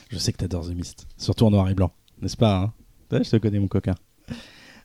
Je 0.09 0.19
sais 0.19 0.33
que 0.33 0.39
t'adores 0.39 0.67
The 0.69 0.75
Mist, 0.75 1.07
surtout 1.19 1.45
en 1.47 1.51
noir 1.51 1.69
et 1.69 1.75
blanc, 1.75 1.93
n'est-ce 2.23 2.37
pas 2.37 2.59
hein? 2.63 2.73
Je 3.13 3.29
te 3.31 3.37
connais, 3.37 3.59
mon 3.61 3.69
coquin. 3.69 3.95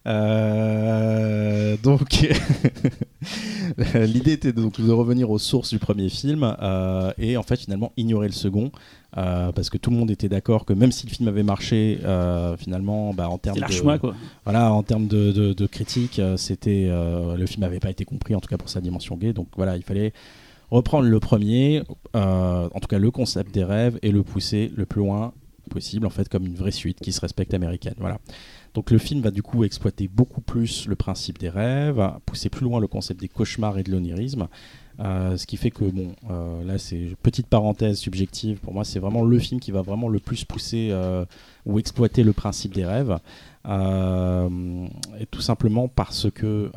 Euh, 0.07 1.77
donc, 1.81 2.27
l'idée 3.95 4.33
était 4.33 4.53
donc 4.53 4.79
de 4.79 4.91
revenir 4.91 5.31
aux 5.31 5.39
sources 5.39 5.69
du 5.69 5.79
premier 5.79 6.09
film 6.09 6.55
euh, 6.61 7.11
et 7.17 7.37
en 7.37 7.43
fait 7.43 7.57
finalement 7.57 7.91
ignorer 7.97 8.27
le 8.27 8.33
second 8.33 8.71
euh, 9.17 9.51
parce 9.51 9.69
que 9.69 9.77
tout 9.77 9.89
le 9.89 9.97
monde 9.97 10.11
était 10.11 10.29
d'accord 10.29 10.65
que 10.65 10.73
même 10.73 10.91
si 10.91 11.07
le 11.07 11.11
film 11.11 11.27
avait 11.27 11.43
marché, 11.43 11.99
finalement, 12.57 13.13
bah, 13.13 13.29
en 13.29 13.37
termes 13.37 13.57
de, 13.57 13.97
quoi. 13.97 14.13
voilà, 14.43 14.71
en 14.71 14.83
termes 14.83 15.07
de, 15.07 15.31
de, 15.31 15.53
de 15.53 15.67
critique, 15.67 16.21
c'était 16.37 16.87
le 16.89 17.45
film 17.45 17.61
n'avait 17.61 17.79
pas 17.79 17.89
été 17.89 18.05
compris, 18.05 18.35
en 18.35 18.41
tout 18.41 18.49
cas 18.49 18.57
pour 18.57 18.69
sa 18.69 18.81
dimension 18.81 19.15
gay. 19.15 19.33
Donc 19.33 19.47
voilà, 19.55 19.77
il 19.77 19.83
fallait 19.83 20.13
reprendre 20.69 21.07
le 21.07 21.19
premier, 21.19 21.83
en 22.13 22.79
tout 22.81 22.87
cas 22.87 22.99
le 22.99 23.11
concept 23.11 23.53
des 23.53 23.63
rêves, 23.63 23.97
et 24.01 24.11
le 24.11 24.23
pousser 24.23 24.71
le 24.75 24.85
plus 24.85 24.99
loin 24.99 25.33
possible, 25.69 26.05
en 26.05 26.09
fait, 26.09 26.29
comme 26.29 26.45
une 26.45 26.55
vraie 26.55 26.71
suite 26.71 26.99
qui 26.99 27.11
se 27.11 27.21
respecte 27.21 27.53
américaine. 27.53 27.95
Voilà. 27.97 28.19
Donc 28.75 28.91
le 28.91 28.97
film 28.97 29.21
va 29.21 29.31
du 29.31 29.41
coup 29.41 29.63
exploiter 29.63 30.09
beaucoup 30.09 30.41
plus 30.41 30.85
le 30.85 30.95
principe 30.95 31.39
des 31.39 31.47
rêves, 31.49 32.11
pousser 32.25 32.49
plus 32.49 32.65
loin 32.65 32.81
le 32.81 32.87
concept 32.87 33.21
des 33.21 33.29
cauchemars 33.29 33.77
et 33.79 33.83
de 33.83 33.91
l'onirisme. 33.91 34.49
Euh, 34.99 35.37
ce 35.37 35.47
qui 35.47 35.57
fait 35.57 35.71
que, 35.71 35.85
bon, 35.85 36.13
euh, 36.29 36.63
là 36.65 36.77
c'est 36.77 37.15
petite 37.23 37.47
parenthèse 37.47 37.97
subjective, 37.97 38.59
pour 38.59 38.73
moi 38.73 38.83
c'est 38.83 38.99
vraiment 38.99 39.23
le 39.23 39.39
film 39.39 39.59
qui 39.59 39.71
va 39.71 39.81
vraiment 39.81 40.07
le 40.07 40.19
plus 40.19 40.45
pousser 40.45 40.89
euh, 40.91 41.25
ou 41.65 41.79
exploiter 41.79 42.23
le 42.23 42.33
principe 42.33 42.73
des 42.73 42.85
rêves. 42.85 43.17
Et 43.65 45.25
tout 45.31 45.41
simplement 45.41 45.87
parce 45.87 46.29
que, 46.29 46.69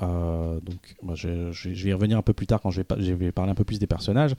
donc, 0.64 0.96
je, 1.14 1.28
vais 1.68 1.90
y 1.90 1.92
revenir 1.92 2.16
un 2.16 2.22
peu 2.22 2.32
plus 2.32 2.46
tard 2.46 2.61
quand 2.62 2.70
je 2.70 2.80
vais 2.80 3.32
parler 3.32 3.51
un 3.51 3.57
peu 3.57 3.64
plus 3.64 3.78
des 3.80 3.88
personnages. 3.88 4.34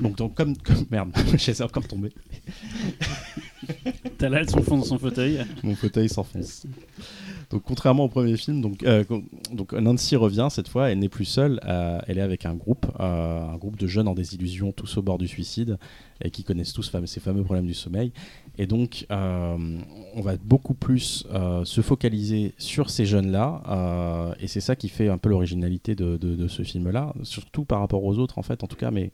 Donc, 0.00 0.16
donc 0.16 0.34
comme, 0.34 0.56
comme 0.56 0.84
merde, 0.90 1.10
j'ai 1.36 1.60
encore 1.62 1.86
tombé. 1.86 2.10
T'as 4.18 4.28
là, 4.28 4.46
son 4.46 4.62
fond 4.62 4.78
dans 4.78 4.84
son 4.84 4.98
fauteuil. 4.98 5.44
Mon 5.62 5.74
fauteuil 5.74 6.08
s'enfonce. 6.08 6.66
Donc 7.50 7.62
contrairement 7.64 8.04
au 8.04 8.08
premier 8.08 8.36
film, 8.36 8.60
donc, 8.60 8.84
euh, 8.84 9.02
donc 9.52 9.72
Nancy 9.72 10.14
revient 10.14 10.46
cette 10.50 10.68
fois, 10.68 10.90
elle 10.90 11.00
n'est 11.00 11.08
plus 11.08 11.24
seule, 11.24 11.58
euh, 11.66 11.98
elle 12.06 12.18
est 12.18 12.22
avec 12.22 12.46
un 12.46 12.54
groupe, 12.54 12.86
euh, 13.00 13.40
un 13.42 13.56
groupe 13.56 13.76
de 13.76 13.88
jeunes 13.88 14.06
en 14.06 14.14
désillusion, 14.14 14.70
tous 14.70 14.96
au 14.98 15.02
bord 15.02 15.18
du 15.18 15.26
suicide, 15.26 15.76
et 16.22 16.30
qui 16.30 16.44
connaissent 16.44 16.72
tous 16.72 16.88
ces 17.06 17.18
fameux 17.20 17.42
problèmes 17.42 17.66
du 17.66 17.74
sommeil. 17.74 18.12
Et 18.56 18.66
donc 18.66 19.04
on 19.10 20.20
va 20.22 20.36
beaucoup 20.44 20.74
plus 20.74 21.26
se 21.64 21.80
focaliser 21.80 22.54
sur 22.58 22.88
ces 22.88 23.04
jeunes-là, 23.04 24.36
et 24.38 24.46
c'est 24.46 24.60
ça 24.60 24.76
qui 24.76 24.88
fait 24.88 25.08
un 25.08 25.18
peu 25.18 25.28
l'originalité 25.28 25.96
de, 25.96 26.16
de- 26.18 26.36
de 26.36 26.46
ce 26.48 26.62
film-là, 26.62 27.14
surtout 27.24 27.64
par 27.64 27.80
rapport 27.80 28.04
aux 28.04 28.16
autres 28.18 28.38
en 28.38 28.42
fait, 28.42 28.62
en 28.62 28.68
tout 28.68 28.76
cas, 28.76 28.92
mais 28.92 29.10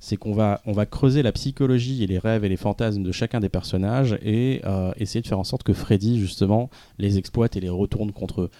c'est 0.00 0.16
qu'on 0.16 0.32
va, 0.32 0.60
on 0.64 0.72
va 0.72 0.86
creuser 0.86 1.22
la 1.22 1.32
psychologie 1.32 2.02
et 2.02 2.06
les 2.06 2.18
rêves 2.18 2.44
et 2.44 2.48
les 2.48 2.56
fantasmes 2.56 3.02
de 3.02 3.12
chacun 3.12 3.40
des 3.40 3.48
personnages 3.48 4.18
et 4.22 4.60
euh, 4.64 4.92
essayer 4.96 5.20
de 5.20 5.26
faire 5.26 5.38
en 5.38 5.44
sorte 5.44 5.62
que 5.62 5.72
Freddy, 5.72 6.18
justement, 6.20 6.70
les 6.98 7.18
exploite 7.18 7.56
et 7.56 7.60
les 7.60 7.68
retourne 7.68 8.12
contre 8.12 8.42
eux. 8.42 8.50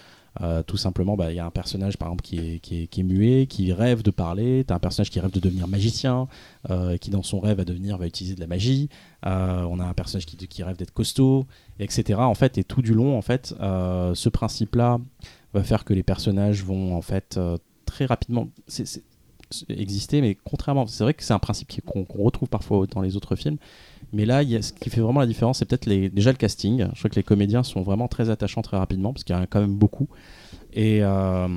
Euh, 0.41 0.61
tout 0.63 0.77
simplement, 0.77 1.17
bah, 1.17 1.31
il 1.31 1.35
y 1.35 1.39
a 1.39 1.45
un 1.45 1.51
personnage 1.51 1.97
par 1.97 2.09
exemple 2.09 2.23
qui 2.23 2.37
est, 2.37 2.59
qui 2.59 2.83
est, 2.83 3.03
muet, 3.03 3.47
qui 3.47 3.73
rêve 3.73 4.03
de 4.03 4.11
parler. 4.11 4.63
Tu 4.65 4.71
as 4.71 4.75
un 4.75 4.79
personnage 4.79 5.09
qui 5.09 5.19
rêve 5.19 5.31
de 5.31 5.39
devenir 5.39 5.67
magicien, 5.67 6.27
euh, 6.69 6.97
qui 6.97 7.09
dans 7.09 7.23
son 7.23 7.39
rêve 7.39 7.57
va 7.57 7.65
devenir, 7.65 7.97
va 7.97 8.05
utiliser 8.05 8.35
de 8.35 8.39
la 8.39 8.47
magie. 8.47 8.89
On 9.23 9.79
a 9.79 9.85
un 9.85 9.93
personnage 9.93 10.25
qui, 10.25 10.63
rêve 10.63 10.77
d'être 10.77 10.93
costaud, 10.93 11.45
etc. 11.79 12.19
En 12.19 12.35
fait, 12.35 12.57
et 12.57 12.63
tout 12.63 12.81
du 12.81 12.93
long, 12.93 13.17
en 13.17 13.21
fait, 13.21 13.55
ce 13.59 14.29
principe-là 14.29 14.99
va 15.53 15.63
faire 15.63 15.83
que 15.83 15.93
les 15.93 16.03
personnages 16.03 16.63
vont 16.63 16.95
en 16.95 17.01
fait 17.01 17.39
très 17.85 18.05
rapidement. 18.05 18.47
Exister, 19.69 20.21
mais 20.21 20.37
contrairement, 20.43 20.85
c'est 20.87 21.03
vrai 21.03 21.13
que 21.13 21.23
c'est 21.23 21.33
un 21.33 21.39
principe 21.39 21.81
qu'on 21.85 22.05
retrouve 22.23 22.49
parfois 22.49 22.85
dans 22.87 23.01
les 23.01 23.15
autres 23.15 23.35
films, 23.35 23.57
mais 24.13 24.25
là, 24.25 24.43
y 24.43 24.55
a, 24.55 24.61
ce 24.61 24.73
qui 24.73 24.89
fait 24.89 25.01
vraiment 25.01 25.19
la 25.19 25.27
différence, 25.27 25.59
c'est 25.59 25.65
peut-être 25.65 25.87
déjà 25.87 26.31
le 26.31 26.37
casting. 26.37 26.87
Je 26.93 26.99
crois 26.99 27.09
que 27.09 27.15
les 27.15 27.23
comédiens 27.23 27.63
sont 27.63 27.81
vraiment 27.81 28.07
très 28.07 28.29
attachants 28.29 28.61
très 28.61 28.77
rapidement, 28.77 29.13
parce 29.13 29.23
qu'il 29.23 29.35
y 29.35 29.39
en 29.39 29.41
a 29.41 29.47
quand 29.47 29.61
même 29.61 29.75
beaucoup. 29.75 30.07
Et, 30.73 30.99
euh, 31.01 31.47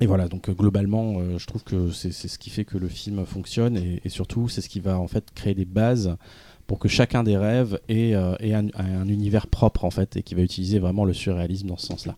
et 0.00 0.06
voilà, 0.06 0.28
donc 0.28 0.48
euh, 0.48 0.52
globalement, 0.52 1.14
euh, 1.18 1.38
je 1.38 1.46
trouve 1.46 1.62
que 1.62 1.90
c'est 1.90 2.12
ce 2.12 2.38
qui 2.38 2.50
fait 2.50 2.64
que 2.64 2.78
le 2.78 2.88
film 2.88 3.24
fonctionne, 3.24 3.76
et, 3.76 4.08
surtout, 4.08 4.48
c'est 4.48 4.60
ce 4.60 4.68
qui 4.68 4.80
va 4.80 4.98
en 4.98 5.08
fait 5.08 5.24
créer 5.34 5.54
des 5.54 5.64
bases 5.64 6.16
pour 6.66 6.78
que 6.78 6.88
chacun 6.88 7.24
des 7.24 7.36
rêves 7.36 7.80
ait, 7.88 8.10
ait 8.10 8.54
un, 8.54 8.66
un 8.74 9.08
univers 9.08 9.48
propre 9.48 9.84
en 9.84 9.90
fait, 9.90 10.16
et 10.16 10.22
qui 10.22 10.34
va 10.34 10.42
utiliser 10.42 10.78
vraiment 10.78 11.04
le 11.04 11.12
surréalisme 11.12 11.66
dans 11.68 11.76
ce 11.76 11.88
sens-là. 11.88 12.16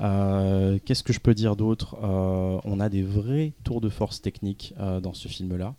Euh, 0.00 0.78
Qu'est-ce 0.84 1.02
que 1.02 1.12
je 1.12 1.20
peux 1.20 1.34
dire 1.34 1.56
d'autre 1.56 1.96
Euh, 2.02 2.58
On 2.64 2.80
a 2.80 2.88
des 2.88 3.02
vrais 3.02 3.52
tours 3.64 3.80
de 3.80 3.88
force 3.88 4.20
techniques 4.20 4.74
euh, 4.78 5.00
dans 5.00 5.14
ce 5.14 5.28
film-là. 5.28 5.74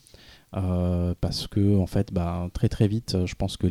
Parce 1.22 1.46
que 1.46 1.78
en 1.78 1.86
fait, 1.86 2.12
bah, 2.12 2.50
très 2.54 2.70
très 2.70 2.88
vite, 2.88 3.26
je 3.26 3.36
pense 3.36 3.58
que 3.58 3.68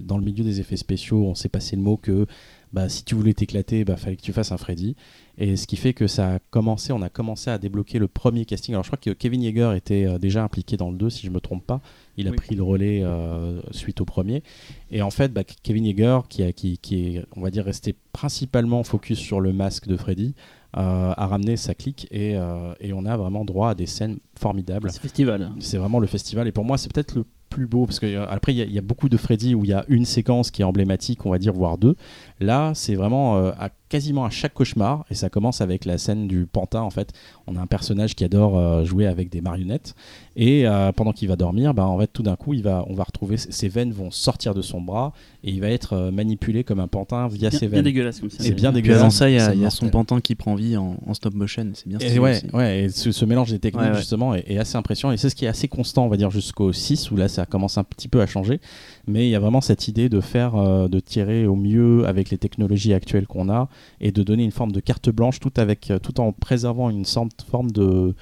dans 0.00 0.16
le 0.16 0.24
milieu 0.24 0.44
des 0.44 0.60
effets 0.60 0.78
spéciaux, 0.78 1.26
on 1.26 1.34
s'est 1.34 1.50
passé 1.50 1.76
le 1.76 1.82
mot 1.82 1.98
que 1.98 2.26
bah, 2.72 2.88
si 2.88 3.04
tu 3.04 3.14
voulais 3.14 3.34
t'éclater, 3.34 3.84
bah, 3.84 3.96
fallait 3.96 4.16
que 4.16 4.22
tu 4.22 4.32
fasses 4.32 4.50
un 4.50 4.56
Freddy. 4.56 4.96
Et 5.36 5.56
ce 5.56 5.66
qui 5.66 5.76
fait 5.76 5.92
que 5.92 6.06
ça 6.06 6.34
a 6.34 6.38
commencé, 6.38 6.92
on 6.92 7.02
a 7.02 7.10
commencé 7.10 7.50
à 7.50 7.58
débloquer 7.58 7.98
le 7.98 8.08
premier 8.08 8.46
casting. 8.46 8.74
Alors 8.74 8.84
je 8.84 8.88
crois 8.88 8.98
que 8.98 9.10
Kevin 9.10 9.42
Yeager 9.42 9.74
était 9.76 10.18
déjà 10.18 10.42
impliqué 10.42 10.78
dans 10.78 10.90
le 10.90 10.96
2, 10.96 11.10
si 11.10 11.26
je 11.26 11.30
me 11.30 11.40
trompe 11.40 11.66
pas. 11.66 11.82
Il 12.16 12.28
a 12.28 12.30
Oui. 12.30 12.36
pris 12.36 12.54
le 12.54 12.62
relais 12.62 13.00
euh, 13.02 13.60
suite 13.70 14.00
au 14.00 14.04
premier. 14.04 14.42
Et 14.90 15.02
en 15.02 15.10
fait, 15.10 15.32
bah, 15.32 15.42
Kevin 15.62 15.84
Yeager, 15.86 16.20
qui, 16.28 16.42
a- 16.42 16.52
qui, 16.52 16.78
qui 16.78 17.16
est, 17.16 17.24
on 17.36 17.40
va 17.40 17.50
dire, 17.50 17.64
resté 17.64 17.94
principalement 18.12 18.82
focus 18.82 19.18
sur 19.18 19.40
le 19.40 19.52
masque 19.52 19.88
de 19.88 19.96
Freddy, 19.96 20.34
euh, 20.76 21.12
a 21.16 21.26
ramené 21.26 21.56
sa 21.56 21.74
clique 21.74 22.08
et, 22.10 22.36
euh, 22.36 22.72
et 22.80 22.92
on 22.94 23.04
a 23.04 23.16
vraiment 23.16 23.44
droit 23.44 23.70
à 23.70 23.74
des 23.74 23.86
scènes 23.86 24.18
formidables. 24.38 24.90
Ce 24.90 25.00
festival. 25.00 25.50
C'est 25.58 25.76
vraiment 25.76 25.98
le 25.98 26.06
festival 26.06 26.48
et 26.48 26.52
pour 26.52 26.64
moi 26.64 26.78
c'est 26.78 26.90
peut-être 26.90 27.14
le 27.14 27.24
plus 27.50 27.66
beau 27.66 27.84
parce 27.84 28.00
que 28.00 28.06
euh, 28.06 28.24
après 28.26 28.54
il 28.54 28.70
y, 28.70 28.72
y 28.72 28.78
a 28.78 28.82
beaucoup 28.82 29.10
de 29.10 29.18
Freddy 29.18 29.54
où 29.54 29.64
il 29.64 29.68
y 29.68 29.74
a 29.74 29.84
une 29.88 30.06
séquence 30.06 30.50
qui 30.50 30.62
est 30.62 30.64
emblématique 30.64 31.26
on 31.26 31.30
va 31.30 31.38
dire 31.38 31.52
voire 31.52 31.76
deux 31.76 31.94
là 32.42 32.72
c'est 32.74 32.94
vraiment 32.94 33.36
euh, 33.38 33.52
à 33.58 33.68
quasiment 33.88 34.24
à 34.24 34.30
chaque 34.30 34.54
cauchemar 34.54 35.04
et 35.10 35.14
ça 35.14 35.28
commence 35.28 35.60
avec 35.60 35.84
la 35.84 35.98
scène 35.98 36.26
du 36.26 36.46
pantin 36.46 36.80
en 36.80 36.88
fait 36.90 37.12
on 37.46 37.56
a 37.56 37.60
un 37.60 37.66
personnage 37.66 38.14
qui 38.14 38.24
adore 38.24 38.58
euh, 38.58 38.84
jouer 38.84 39.06
avec 39.06 39.28
des 39.28 39.42
marionnettes 39.42 39.94
et 40.34 40.66
euh, 40.66 40.92
pendant 40.92 41.12
qu'il 41.12 41.28
va 41.28 41.36
dormir 41.36 41.74
bah, 41.74 41.84
en 41.86 41.98
fait 41.98 42.06
tout 42.10 42.22
d'un 42.22 42.36
coup 42.36 42.54
il 42.54 42.62
va 42.62 42.84
on 42.88 42.94
va 42.94 43.02
retrouver 43.04 43.36
ses 43.36 43.68
veines 43.68 43.92
vont 43.92 44.10
sortir 44.10 44.54
de 44.54 44.62
son 44.62 44.80
bras 44.80 45.12
et 45.44 45.50
il 45.50 45.60
va 45.60 45.68
être 45.68 45.92
euh, 45.92 46.10
manipulé 46.10 46.64
comme 46.64 46.80
un 46.80 46.88
pantin 46.88 47.28
via 47.28 47.50
Bien, 47.50 47.58
ses 47.58 47.66
bien 47.66 47.76
veines 47.76 47.84
dégueulasse 47.84 48.20
comme 48.20 48.30
ça. 48.30 48.42
C'est 48.42 48.52
bien 48.52 48.72
Puis 48.72 48.80
dégueulasse. 48.80 49.00
avant 49.00 49.10
ça, 49.10 49.28
il 49.28 49.34
y 49.34 49.38
a, 49.38 49.50
C'est 49.50 49.56
il 49.56 49.60
y 49.60 49.66
a 49.66 49.70
son 49.70 49.88
pantin 49.90 50.20
qui 50.20 50.34
prend 50.36 50.54
vie 50.54 50.76
en, 50.76 50.96
en 51.06 51.12
stop 51.14 51.34
motion. 51.34 51.70
C'est 51.74 51.88
bien 51.88 51.98
Et 51.98 52.18
ouais, 52.18 52.36
aussi. 52.36 52.46
ouais, 52.54 52.84
et 52.84 52.88
ce, 52.88 53.12
ce 53.12 53.24
mélange 53.24 53.50
des 53.50 53.58
techniques 53.58 53.82
Ouais, 53.84 53.90
ouais. 53.90 53.96
justement 53.98 54.34
est, 54.34 54.44
est 54.50 54.58
assez 54.58 54.76
impressionnant 54.76 55.12
et 55.12 55.16
c'est 55.18 55.28
ce 55.28 55.34
qui 55.34 55.44
est 55.44 55.48
assez 55.48 55.68
constant 55.68 56.06
on 56.06 56.08
va 56.08 56.16
dire 56.16 56.30
jusqu'au 56.30 56.72
6 56.72 57.10
où 57.10 57.16
là 57.16 57.28
ça 57.28 57.44
commence 57.44 57.76
un 57.76 57.84
petit 57.84 58.08
peu 58.08 58.20
à 58.22 58.26
changer 58.26 58.60
mais 59.06 59.26
il 59.26 59.30
y 59.30 59.34
a 59.34 59.40
vraiment 59.40 59.60
cette 59.60 59.88
idée 59.88 60.08
de 60.08 60.20
faire 60.20 60.56
euh, 60.56 60.88
de 60.88 61.00
tirer 61.00 61.46
au 61.46 61.56
mieux 61.56 62.06
avec 62.06 62.30
les 62.30 62.38
technologies 62.38 62.94
actuelles 62.94 63.26
qu'on 63.26 63.48
a 63.50 63.68
et 64.00 64.12
de 64.12 64.22
donner 64.22 64.44
une 64.44 64.52
forme 64.52 64.72
de 64.72 64.80
carte 64.80 65.10
blanche 65.10 65.40
tout 65.40 65.52
avec 65.56 65.90
euh, 65.90 65.98
tout 65.98 66.20
en 66.20 66.32
préservant 66.32 66.90
une 66.90 67.04
sorte 67.04 67.44
forme 67.48 67.70
de 67.70 68.14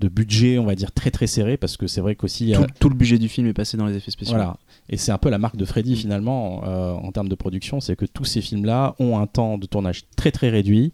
de 0.00 0.08
budget 0.08 0.58
on 0.58 0.64
va 0.64 0.74
dire 0.74 0.92
très 0.92 1.10
très 1.10 1.26
serré 1.26 1.56
parce 1.56 1.76
que 1.76 1.86
c'est 1.86 2.00
vrai 2.00 2.16
qu'aussi 2.16 2.54
euh, 2.54 2.58
Tout, 2.58 2.66
tout 2.80 2.88
le 2.88 2.94
budget 2.94 3.18
du 3.18 3.28
film 3.28 3.46
est 3.46 3.54
passé 3.54 3.76
dans 3.76 3.86
les 3.86 3.96
effets 3.96 4.10
spéciaux. 4.10 4.36
voilà. 4.36 4.56
Et 4.88 4.96
c'est 4.96 5.12
un 5.12 5.18
peu 5.18 5.30
la 5.30 5.38
marque 5.38 5.56
de 5.56 5.64
Freddy 5.64 5.96
finalement 5.96 6.62
euh, 6.64 6.92
en 6.92 7.10
termes 7.12 7.28
de 7.28 7.34
production, 7.34 7.80
c'est 7.80 7.96
que 7.96 8.04
tous 8.04 8.24
ces 8.24 8.40
films-là 8.40 8.94
ont 8.98 9.18
un 9.18 9.26
temps 9.26 9.58
de 9.58 9.66
tournage 9.66 10.02
très 10.16 10.30
très 10.30 10.50
réduit 10.50 10.92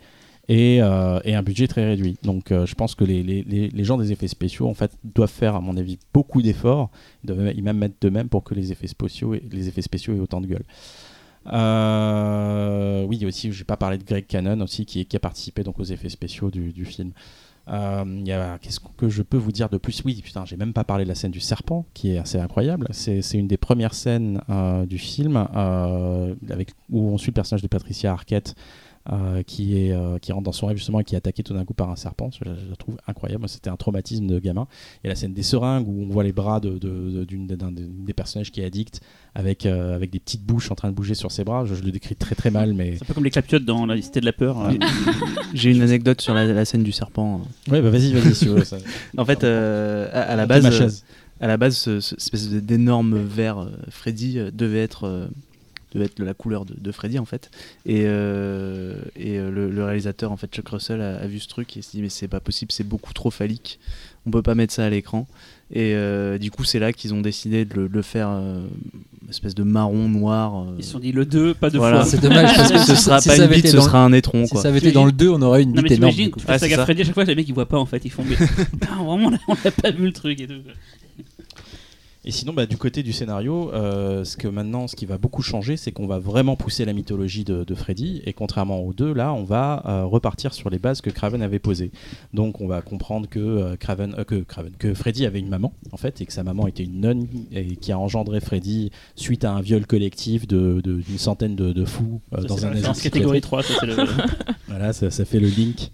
et, 0.49 0.83
euh, 0.83 1.21
et 1.25 1.35
un 1.35 1.43
budget 1.43 1.69
très 1.69 1.85
réduit. 1.87 2.17
Donc 2.23 2.51
euh, 2.53 2.67
je 2.67 2.75
pense 2.75 2.95
que 2.95 3.05
les, 3.05 3.85
gens 3.85 3.97
des 3.97 4.13
effets 4.13 4.29
spéciaux 4.29 4.69
en 4.69 4.75
fait 4.75 4.93
doivent 5.05 5.31
faire 5.31 5.55
à 5.55 5.61
mon 5.61 5.77
avis 5.77 5.99
beaucoup 6.13 6.43
d'efforts, 6.43 6.91
ils 7.23 7.29
doivent 7.29 7.41
même 7.41 7.79
mettre 7.79 7.97
de 8.01 8.09
même 8.09 8.29
pour 8.29 8.45
que 8.45 8.55
les 8.55 8.73
effets 8.73 8.89
spéciaux, 8.89 9.35
aient- 9.35 9.43
les 9.51 9.69
effets 9.69 9.83
spéciaux 9.83 10.15
aient 10.15 10.21
autant 10.21 10.41
de 10.41 10.47
gueule. 10.47 10.65
Euh, 11.53 13.05
oui, 13.05 13.25
aussi, 13.25 13.53
j'ai 13.53 13.65
pas 13.65 13.77
parlé 13.77 13.99
de 13.99 14.05
Greg 14.05 14.27
Cannon 14.27 14.61
aussi 14.61 14.87
qui, 14.87 15.07
a 15.15 15.19
participé 15.19 15.65
donc 15.65 15.79
aux 15.81 15.85
effets 15.85 16.09
spéciaux 16.09 16.51
du, 16.51 16.73
du 16.73 16.85
film. 16.85 17.13
Euh, 17.69 18.59
Qu'est-ce 18.61 18.81
que 18.97 19.09
je 19.09 19.23
peux 19.23 19.37
vous 19.37 19.53
dire 19.53 19.69
de 19.69 19.79
plus? 19.79 20.03
Oui, 20.05 20.21
putain, 20.23 20.45
j'ai 20.45 20.57
même 20.57 20.73
pas 20.73 20.85
parlé 20.85 21.05
de 21.05 21.09
la 21.09 21.15
scène 21.15 21.31
du 21.31 21.41
serpent, 21.41 21.85
qui 21.95 22.13
est 22.13 22.19
assez 22.19 22.39
incroyable. 22.39 22.89
C'est 22.91 23.21
une 23.35 23.49
des 23.49 23.57
premières 23.57 23.95
scènes 23.95 24.41
du 24.89 24.99
film 24.99 25.37
où 26.91 27.09
on 27.09 27.19
suit 27.19 27.31
le 27.31 27.35
personnage 27.35 27.63
de 27.63 27.69
Patricia 27.69 28.13
Arquette. 28.13 28.55
Euh, 29.11 29.43
qui, 29.43 29.77
est, 29.79 29.93
euh, 29.93 30.19
qui 30.19 30.31
rentre 30.33 30.45
dans 30.45 30.53
son 30.53 30.67
rêve 30.67 30.77
justement 30.77 31.01
et 31.01 31.05
qui 31.05 31.15
est 31.15 31.19
attaqué 31.19 31.43
tout 31.43 31.55
d'un 31.55 31.65
coup 31.65 31.75
par 31.75 31.91
un 31.91 31.97
serpent. 31.97 32.31
Je, 32.33 32.45
je 32.45 32.71
la 32.71 32.77
trouve 32.77 32.97
incroyable. 33.09 33.49
C'était 33.49 33.71
un 33.71 33.77
traumatisme 33.77 34.27
de 34.27 34.39
gamin. 34.39 34.67
Et 35.03 35.09
la 35.09 35.17
scène 35.17 35.35
des 35.35 35.43
seringues 35.43 35.89
où 35.89 36.03
on 36.03 36.07
voit 36.13 36.23
les 36.25 36.33
bras 36.33 36.61
de, 36.61 36.71
de- 36.79 37.11
de- 37.11 37.25
d'une- 37.25 37.47
d'un 37.47 37.73
d'une 37.73 38.05
des 38.05 38.13
personnages 38.13 38.53
qui 38.53 38.61
est 38.61 38.65
addict 38.65 39.01
avec, 39.35 39.67
euh, 39.67 39.95
avec 39.97 40.11
des 40.11 40.21
petites 40.21 40.45
bouches 40.45 40.71
en 40.71 40.75
train 40.75 40.89
de 40.91 40.95
bouger 40.95 41.15
sur 41.15 41.33
ses 41.33 41.43
bras. 41.43 41.65
Je, 41.65 41.75
je 41.75 41.83
le 41.83 41.91
décris 41.91 42.15
très 42.15 42.35
très 42.35 42.51
mal, 42.51 42.75
mais 42.75 42.97
C'est 42.97 43.05
un 43.05 43.07
peu 43.07 43.15
comme 43.15 43.25
les 43.25 43.31
clapiotes 43.31 43.65
dans 43.65 43.87
la 43.87 44.01
cité 44.01 44.21
de 44.21 44.27
la 44.27 44.33
peur. 44.33 44.61
euh. 44.61 44.73
J'ai 45.55 45.71
une 45.71 45.83
anecdote 45.83 46.21
sur 46.21 46.35
la, 46.35 46.47
la 46.47 46.65
scène 46.65 46.83
du 46.83 46.93
serpent. 46.93 47.41
ouais, 47.71 47.81
bah 47.83 47.91
vas-y, 47.91 48.13
vas-y. 48.13 48.35
si 48.35 48.45
tu 48.47 48.51
veux, 48.53 48.65
ça- 48.65 48.79
En 49.19 49.25
fait, 49.25 49.43
euh, 49.45 50.09
à, 50.13 50.21
à 50.21 50.37
la 50.37 50.47
base, 50.47 51.05
à 51.41 51.47
la 51.49 51.57
base, 51.57 51.77
ce, 51.77 52.01
ce 52.01 52.15
espèce 52.15 52.49
d'énorme 52.51 53.19
verre 53.19 53.59
euh, 53.59 53.71
Freddy 53.89 54.39
euh, 54.39 54.51
devait 54.53 54.83
être 54.83 55.05
euh, 55.09 55.27
devait 55.93 56.07
être 56.07 56.17
de 56.19 56.25
la 56.25 56.35
couleur 56.35 56.65
de, 56.65 56.75
de 56.79 56.93
Freddy 56.93 57.19
en 57.19 57.25
fait. 57.25 57.51
Et, 57.87 58.03
euh, 58.07 58.97
et 59.17 59.39
euh, 59.39 59.51
le, 59.51 59.71
le 59.71 59.85
réalisateur 59.85 60.33
en 60.33 60.37
fait 60.37 60.53
Chuck 60.53 60.69
Russell 60.69 61.01
a, 61.01 61.17
a 61.19 61.27
vu 61.27 61.39
ce 61.41 61.49
truc 61.49 61.77
et 61.77 61.83
s'est 61.83 61.91
dit 61.95 62.03
mais 62.03 62.09
c'est 62.09 62.29
pas 62.29 62.41
possible, 62.41 62.73
c'est 62.73 62.87
beaucoup 62.87 63.13
trop 63.13 63.31
phallique. 63.31 63.79
On 64.27 64.31
peut 64.31 64.43
pas 64.43 64.55
mettre 64.55 64.73
ça 64.73 64.85
à 64.85 64.91
l'écran. 64.91 65.27
Et 65.75 65.95
euh, 65.97 66.39
du 66.39 66.51
coup, 66.53 66.63
c'est 66.65 66.79
là 66.79 66.93
qu'ils 66.93 67.13
ont 67.15 67.23
décidé 67.23 67.65
de 67.65 67.75
le, 67.75 67.89
de 67.89 67.95
le 67.95 68.03
faire 68.03 68.29
euh, 68.31 68.63
une 69.25 69.31
espèce 69.31 69.55
de 69.55 69.63
marron 69.65 70.09
noir. 70.09 70.55
euh. 70.69 70.75
Ils 70.79 70.85
se 70.85 70.93
sont 70.93 70.99
dit 71.01 71.11
le 71.13 71.25
2, 71.25 71.55
pas 71.55 71.71
de 71.71 71.79
Voilà. 71.79 72.03
fois. 72.03 72.05
C'est 72.11 72.21
dommage 72.21 72.55
parce 72.55 72.71
que 72.71 72.79
ce 72.79 72.95
si- 72.95 73.03
sera 73.03 73.21
si 73.21 73.29
pas 73.31 73.35
ça 73.37 73.43
une 73.43 73.49
avait 73.49 73.57
bite, 73.57 73.65
été 73.65 73.77
ce 73.77 73.81
sera 73.83 74.05
un 74.05 74.13
étron 74.13 74.45
Si 74.45 74.53
quoi. 74.53 74.63
ça 74.63 74.69
avait 74.69 74.79
été 74.79 74.93
dans 74.93 75.07
le 75.07 75.13
2, 75.13 75.29
on 75.31 75.43
aurait 75.43 75.63
une 75.65 75.71
Non 75.71 75.77
mais 75.83 75.89
bite 75.89 75.99
énorme. 75.99 76.15
tu 76.15 76.25
fais 76.25 76.31
Ah, 76.47 76.59
saga 76.59 76.75
c'est 76.75 76.77
ça. 76.77 76.85
Freddy 76.85 77.03
à 77.03 77.05
chaque 77.07 77.15
fois 77.15 77.25
les 77.25 77.35
mecs 77.35 77.49
ils 77.49 77.55
voient 77.55 77.67
pas 77.69 77.79
en 77.79 77.87
fait, 77.87 78.05
ils 78.05 78.11
font 78.11 78.23
mais 78.29 78.37
vraiment 79.03 79.31
là, 79.31 79.39
on 79.49 79.55
a 79.55 79.71
pas 79.73 79.91
vu 79.91 80.05
le 80.05 80.13
truc 80.13 80.41
et 80.41 80.47
tout. 80.47 80.55
Et 82.25 82.31
sinon, 82.31 82.53
bah, 82.53 82.67
du 82.67 82.77
côté 82.77 83.03
du 83.03 83.13
scénario, 83.13 83.73
euh, 83.73 84.23
ce 84.25 84.37
que 84.37 84.47
maintenant, 84.47 84.87
ce 84.87 84.95
qui 84.95 85.07
va 85.07 85.19
beaucoup 85.19 85.43
changer, 85.43 85.77
c'est 85.77 85.91
qu'on 85.91 86.07
va 86.07 86.21
vraiment 86.21 86.55
pousser 86.55 86.85
la 86.85 86.93
mythologie 86.93 87.43
de, 87.43 87.65
de 87.65 87.75
Freddy. 87.75 88.23
Et 88.27 88.33
contrairement 88.33 88.79
aux 88.81 88.93
deux, 88.93 89.13
là, 89.13 89.33
on 89.35 89.43
va 89.43 89.83
euh, 89.87 90.05
repartir 90.05 90.55
sur 90.55 90.71
les 90.71 90.79
bases 90.79 91.01
que 91.01 91.11
Craven 91.11 91.43
avait 91.43 91.59
posées. 91.59 91.91
Donc, 92.33 92.61
on 92.61 92.69
va 92.69 92.81
comprendre 92.81 93.29
que 93.29 93.41
euh, 93.41 93.77
Craven, 93.77 94.15
euh, 94.19 94.25
que 94.25 94.37
Craven, 94.37 94.73
que 94.79 94.95
Freddy 94.95 95.27
avait 95.27 95.41
une 95.41 95.49
maman, 95.49 95.73
en 95.91 95.97
fait, 95.97 96.21
et 96.21 96.27
que 96.27 96.33
sa 96.33 96.45
maman 96.45 96.69
était 96.69 96.85
une 96.85 97.01
nonne 97.01 97.27
et 97.51 97.75
qui 97.75 97.91
a 97.91 97.99
engendré 97.99 98.39
Freddy 98.41 98.93
suite 99.17 99.45
à 99.45 99.51
un 99.53 99.61
viol 99.61 99.85
collectif 99.87 100.47
de- 100.47 100.81
d'une 100.81 101.19
centaine 101.19 101.57
de, 101.57 101.73
de 101.73 101.85
fous 101.85 102.21
Ça, 102.33 102.43
dans 102.43 102.67
un 102.67 102.71
asile 102.71 103.03
catégorie 103.03 103.41
psychiatrique. 103.41 103.43
3, 103.43 103.63
ça 103.65 103.87
le. 103.87 103.97
Voilà, 104.69 104.93
ça, 104.95 105.11
ça 105.11 105.25
fait 105.27 105.39
le 105.41 105.49
link. 105.49 105.91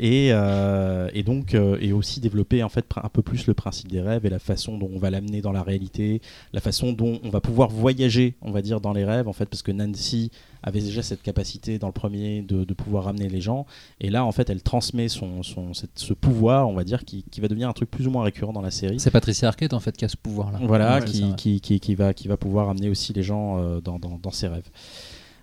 Et, 0.00 0.28
et 0.28 1.22
donc, 1.22 1.54
et 1.54 1.92
aussi 1.92 2.20
développer 2.20 2.62
en 2.62 2.68
fait 2.68 2.84
un 3.02 3.08
peu 3.08 3.22
plus 3.22 3.46
le 3.46 3.54
principe 3.54 3.88
des 3.90 4.00
rêves 4.02 4.26
et 4.26 4.30
la 4.30 4.38
façon 4.38 4.63
dont 4.78 4.90
on 4.92 4.98
va 4.98 5.10
l'amener 5.10 5.40
dans 5.40 5.52
la 5.52 5.62
réalité, 5.62 6.20
la 6.52 6.60
façon 6.60 6.92
dont 6.92 7.20
on 7.22 7.30
va 7.30 7.40
pouvoir 7.40 7.68
voyager, 7.70 8.34
on 8.42 8.50
va 8.50 8.62
dire, 8.62 8.80
dans 8.80 8.92
les 8.92 9.04
rêves, 9.04 9.28
en 9.28 9.32
fait, 9.32 9.46
parce 9.46 9.62
que 9.62 9.72
Nancy 9.72 10.30
avait 10.62 10.80
déjà 10.80 11.02
cette 11.02 11.22
capacité 11.22 11.78
dans 11.78 11.88
le 11.88 11.92
premier 11.92 12.40
de, 12.42 12.64
de 12.64 12.74
pouvoir 12.74 13.04
ramener 13.04 13.28
les 13.28 13.40
gens. 13.42 13.66
Et 14.00 14.08
là, 14.08 14.24
en 14.24 14.32
fait, 14.32 14.48
elle 14.48 14.62
transmet 14.62 15.08
son, 15.08 15.42
son, 15.42 15.74
cette- 15.74 15.98
ce 15.98 16.14
pouvoir, 16.14 16.68
on 16.68 16.74
va 16.74 16.84
dire, 16.84 17.04
qui, 17.04 17.22
qui 17.30 17.40
va 17.42 17.48
devenir 17.48 17.68
un 17.68 17.72
truc 17.74 17.90
plus 17.90 18.06
ou 18.06 18.10
moins 18.10 18.24
récurrent 18.24 18.52
dans 18.54 18.62
la 18.62 18.70
série. 18.70 18.98
C'est 18.98 19.10
Patricia 19.10 19.46
Arquette 19.48 19.74
en 19.74 19.80
fait 19.80 19.94
qui 19.96 20.04
a 20.06 20.08
ce 20.08 20.16
pouvoir-là. 20.16 20.58
Voilà, 20.62 21.00
ouais. 21.00 21.04
qui, 21.36 21.60
qui, 21.60 21.80
qui 21.80 21.94
va, 21.94 22.14
qui 22.14 22.28
va 22.28 22.36
pouvoir 22.38 22.70
amener 22.70 22.88
aussi 22.88 23.12
les 23.12 23.22
gens 23.22 23.58
euh, 23.58 23.80
dans, 23.82 23.98
dans, 23.98 24.18
dans 24.22 24.30
ses 24.30 24.48
rêves. 24.48 24.68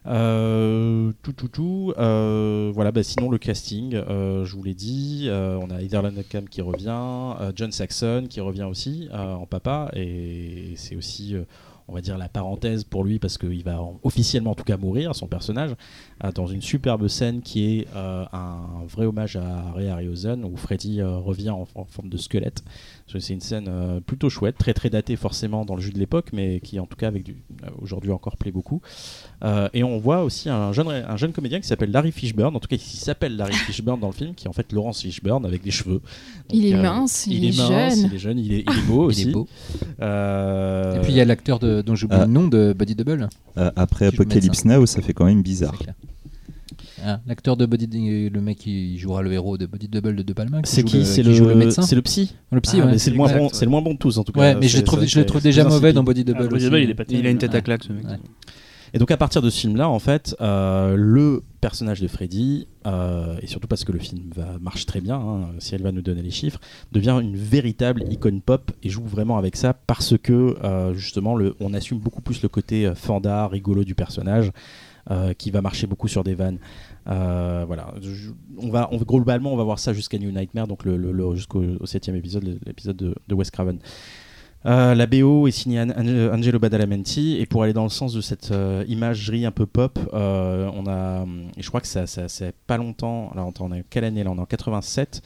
Euh, 0.07 1.11
tout, 1.21 1.33
tout, 1.33 1.47
tout. 1.47 1.93
euh, 1.97 2.71
voilà, 2.73 2.91
bah, 2.91 3.03
sinon 3.03 3.29
le 3.29 3.37
casting, 3.37 3.93
euh, 3.93 4.45
je 4.45 4.55
vous 4.55 4.63
l'ai 4.63 4.73
dit, 4.73 5.27
on 5.31 5.69
a 5.69 5.81
Heather 5.81 6.01
Langenkamp 6.01 6.45
qui 6.49 6.61
revient, 6.61 7.51
John 7.55 7.71
Saxon 7.71 8.25
qui 8.29 8.39
revient 8.41 8.63
aussi 8.63 9.09
en 9.13 9.45
papa, 9.45 9.91
et 9.93 10.73
c'est 10.75 10.95
aussi, 10.95 11.35
on 11.87 11.93
va 11.93 12.01
dire, 12.01 12.17
la 12.17 12.29
parenthèse 12.29 12.83
pour 12.83 13.03
lui 13.03 13.19
parce 13.19 13.37
qu'il 13.37 13.63
va 13.63 13.81
en- 13.81 13.99
officiellement 14.03 14.51
en 14.51 14.55
tout 14.55 14.63
cas 14.63 14.77
mourir, 14.77 15.13
son 15.15 15.27
personnage, 15.27 15.71
dans 16.35 16.47
une 16.47 16.61
superbe 16.61 17.07
scène 17.07 17.41
qui 17.41 17.77
est 17.79 17.87
un 17.95 18.57
vrai 18.87 19.05
hommage 19.05 19.35
à 19.35 19.71
Ray 19.73 19.87
Harryhausen 19.89 20.43
où 20.45 20.55
Freddy 20.57 21.01
revient 21.03 21.51
en, 21.51 21.67
en 21.75 21.85
forme 21.85 22.09
de 22.09 22.17
squelette. 22.17 22.63
C'est 23.19 23.33
une 23.33 23.41
scène 23.41 23.65
euh, 23.67 23.99
plutôt 23.99 24.29
chouette, 24.29 24.57
très 24.57 24.73
très 24.73 24.89
datée 24.89 25.15
forcément 25.15 25.65
dans 25.65 25.75
le 25.75 25.81
jeu 25.81 25.91
de 25.91 25.99
l'époque, 25.99 26.29
mais 26.33 26.59
qui 26.61 26.79
en 26.79 26.85
tout 26.85 26.97
cas 26.97 27.07
avec 27.07 27.23
du 27.23 27.43
euh, 27.63 27.67
aujourd'hui 27.81 28.11
encore 28.11 28.37
plaît 28.37 28.51
beaucoup. 28.51 28.81
Euh, 29.43 29.69
et 29.73 29.83
on 29.83 29.97
voit 29.97 30.23
aussi 30.23 30.49
un 30.49 30.71
jeune, 30.71 30.87
un 30.89 31.17
jeune 31.17 31.31
comédien 31.31 31.59
qui 31.59 31.67
s'appelle 31.67 31.91
Larry 31.91 32.11
Fishburne, 32.11 32.55
en 32.55 32.59
tout 32.59 32.67
cas 32.67 32.77
qui 32.77 32.97
s'appelle 32.97 33.35
Larry 33.35 33.53
Fishburne 33.67 33.99
dans 33.99 34.07
le 34.07 34.13
film, 34.13 34.35
qui 34.35 34.45
est 34.45 34.49
en 34.49 34.53
fait 34.53 34.71
Laurence 34.71 35.01
Fishburne 35.01 35.45
avec 35.45 35.63
des 35.63 35.71
cheveux. 35.71 36.01
Il 36.51 36.65
est 36.65 36.75
euh, 36.75 36.81
mince, 36.81 37.27
il, 37.27 37.45
est, 37.45 37.57
mince, 37.57 37.69
jeune. 37.69 38.05
il 38.05 38.15
est 38.15 38.19
jeune, 38.19 38.39
il 38.39 38.53
est, 38.53 38.63
il 38.67 38.77
est 38.77 38.87
beau 38.87 39.05
aussi. 39.05 39.21
Il 39.21 39.29
est 39.29 39.33
beau. 39.33 39.47
Euh, 40.01 40.95
Et 40.95 41.01
puis 41.01 41.11
il 41.13 41.15
y 41.15 41.21
a 41.21 41.25
l'acteur 41.25 41.59
dont 41.59 41.95
j'oublie 41.95 42.17
le 42.17 42.25
nom 42.25 42.47
de 42.47 42.73
Body 42.77 42.95
Double. 42.95 43.29
Euh, 43.57 43.71
après 43.75 44.07
Apocalypse 44.07 44.65
Now, 44.65 44.85
ça 44.85 45.01
fait 45.01 45.13
quand 45.13 45.25
même 45.25 45.41
bizarre. 45.41 45.77
Ah, 47.03 47.19
L'acteur 47.25 47.57
de 47.57 47.65
Body, 47.65 48.29
le 48.29 48.41
mec 48.41 48.57
qui 48.59 48.97
jouera 48.99 49.21
le 49.21 49.31
héros 49.33 49.57
de 49.57 49.65
Body 49.65 49.87
Double 49.87 50.15
de 50.15 50.23
De 50.23 50.33
Palma. 50.33 50.61
c'est 50.63 50.83
qui 50.83 50.99
le- 50.99 51.03
C'est 51.05 51.23
le 51.23 51.31
le, 51.37 51.55
médecin. 51.55 51.81
c'est 51.81 51.95
le 51.95 52.01
psy. 52.01 52.35
Le 52.51 52.61
psy, 52.61 52.79
Ah, 52.81 52.85
ouais. 52.87 52.97
c'est 52.97 53.09
le 53.11 53.17
moins 53.17 53.27
exact, 53.27 53.39
bon, 53.39 53.45
ouais. 53.45 53.51
c'est 53.53 53.65
le 53.65 53.71
moins 53.71 53.81
bon 53.81 53.93
de 53.93 53.97
tous 53.99 54.17
en 54.17 54.23
tout 54.23 54.31
cas. 54.31 54.39
Ouais, 54.39 54.55
mais 54.55 54.67
je 54.67 54.77
le 54.77 54.83
trouve, 54.83 55.03
je 55.05 55.19
le 55.19 55.41
déjà 55.41 55.63
mauvais 55.63 55.93
dans 55.93 56.03
Body 56.03 56.21
Ah, 56.27 56.31
Double 56.31 56.43
Body 56.49 56.55
aussi. 56.55 56.65
Double, 56.65 56.79
il 56.79 56.89
est 56.89 56.93
pas 56.95 57.03
Il 57.09 57.25
a 57.25 57.29
une 57.29 57.37
tête 57.37 57.55
à 57.55 57.61
claque 57.61 57.83
ce 57.83 57.91
mec. 57.93 58.05
Ouais. 58.05 58.19
Et 58.93 58.99
donc 58.99 59.09
à 59.09 59.15
partir 59.15 59.41
de 59.41 59.49
ce 59.49 59.57
film-là, 59.61 59.87
en 59.87 59.99
fait, 59.99 60.35
euh, 60.41 60.95
le 60.97 61.43
personnage 61.61 62.01
de 62.01 62.09
Freddy, 62.09 62.67
euh, 62.85 63.37
et 63.41 63.47
surtout 63.47 63.67
parce 63.69 63.85
que 63.85 63.93
le 63.93 63.99
film 63.99 64.23
va, 64.35 64.57
marche 64.59 64.85
très 64.85 64.99
bien, 64.99 65.15
hein, 65.15 65.47
si 65.59 65.73
elle 65.75 65.81
va 65.81 65.93
nous 65.93 66.01
donner 66.01 66.21
les 66.21 66.29
chiffres, 66.29 66.59
devient 66.91 67.17
une 67.23 67.37
véritable 67.37 68.03
icône 68.11 68.41
pop 68.41 68.69
et 68.83 68.89
joue 68.89 69.05
vraiment 69.05 69.37
avec 69.37 69.55
ça 69.55 69.73
parce 69.73 70.15
que 70.21 70.57
euh, 70.65 70.93
justement, 70.93 71.35
le, 71.37 71.55
on 71.61 71.73
assume 71.73 71.99
beaucoup 71.99 72.21
plus 72.21 72.41
le 72.43 72.49
côté 72.49 72.85
euh, 72.85 72.93
fandard, 72.93 73.51
rigolo 73.51 73.85
du 73.85 73.95
personnage. 73.95 74.51
euh, 75.09 75.33
qui 75.33 75.49
va 75.49 75.61
marcher 75.61 75.87
beaucoup 75.87 76.07
sur 76.07 76.23
des 76.23 76.35
vannes. 76.35 76.59
Euh, 77.07 77.63
voilà, 77.65 77.93
on 78.57 78.69
va, 78.69 78.89
on, 78.91 78.97
globalement, 78.97 79.51
on 79.53 79.57
va 79.57 79.63
voir 79.63 79.79
ça 79.79 79.93
jusqu'à 79.93 80.17
New 80.19 80.31
Nightmare, 80.31 80.67
donc 80.67 80.85
le, 80.85 81.35
jusqu'au 81.35 81.63
au 81.79 81.85
septième 81.85 82.15
épisode, 82.15 82.59
l'épisode 82.65 82.97
de, 82.97 83.15
de 83.27 83.35
Wes 83.35 83.49
Craven. 83.49 83.79
Euh, 84.67 84.93
la 84.93 85.07
BO 85.07 85.47
est 85.47 85.51
signée 85.51 85.81
An- 85.81 85.89
An- 85.89 86.33
Angelo 86.37 86.59
Badalamenti 86.59 87.37
et 87.39 87.47
pour 87.47 87.63
aller 87.63 87.73
dans 87.73 87.81
le 87.83 87.89
sens 87.89 88.13
de 88.13 88.21
cette 88.21 88.51
euh, 88.51 88.85
imagerie 88.87 89.43
un 89.45 89.51
peu 89.51 89.65
pop, 89.65 89.97
on 90.13 90.85
a, 90.87 91.25
je 91.57 91.67
crois 91.67 91.81
que 91.81 91.87
ça, 91.87 92.05
ça 92.05 92.27
c'est 92.29 92.53
pas 92.67 92.77
longtemps. 92.77 93.31
On 93.59 93.71
est 93.73 93.83
quelle 93.89 94.03
année 94.03 94.23
là? 94.23 94.29
On 94.29 94.37
est 94.37 94.41
en 94.41 94.45
87. 94.45 95.23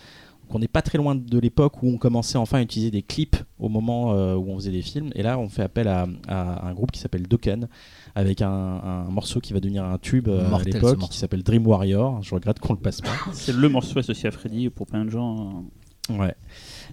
qu'on 0.47 0.59
n'est 0.59 0.69
pas 0.69 0.81
très 0.83 0.97
loin 0.97 1.15
de 1.15 1.39
l'époque 1.39 1.81
où 1.83 1.89
on 1.89 1.97
commençait 1.97 2.37
enfin 2.37 2.59
à 2.59 2.61
utiliser 2.61 2.91
des 2.91 3.01
clips 3.01 3.35
au 3.59 3.67
moment 3.67 4.11
où 4.35 4.51
on 4.51 4.55
faisait 4.55 4.71
des 4.71 4.83
films. 4.83 5.09
Et 5.15 5.23
là, 5.23 5.37
on 5.39 5.49
fait 5.49 5.63
appel 5.63 5.87
à, 5.89 6.07
à 6.29 6.67
un 6.67 6.73
groupe 6.73 6.91
qui 6.91 6.99
s'appelle 7.01 7.23
Dokken, 7.27 7.67
avec 8.15 8.41
un, 8.41 8.49
un 8.49 9.03
morceau 9.11 9.41
qui 9.41 9.51
va 9.53 9.59
devenir 9.59 9.83
un 9.83 9.97
tube 9.97 10.29
euh, 10.29 10.49
à 10.51 10.63
l'époque, 10.63 10.99
qui 11.09 11.17
s'appelle 11.17 11.43
Dream 11.43 11.67
Warrior. 11.67 12.23
Je 12.23 12.33
regrette 12.33 12.59
qu'on 12.59 12.73
le 12.73 12.79
passe 12.79 13.01
pas. 13.01 13.11
C'est 13.33 13.55
le 13.55 13.69
morceau 13.69 13.99
associé 13.99 14.29
à 14.29 14.31
Freddy 14.31 14.69
pour 14.69 14.87
plein 14.87 15.03
de 15.05 15.09
gens. 15.09 15.65
Ouais. 16.09 16.33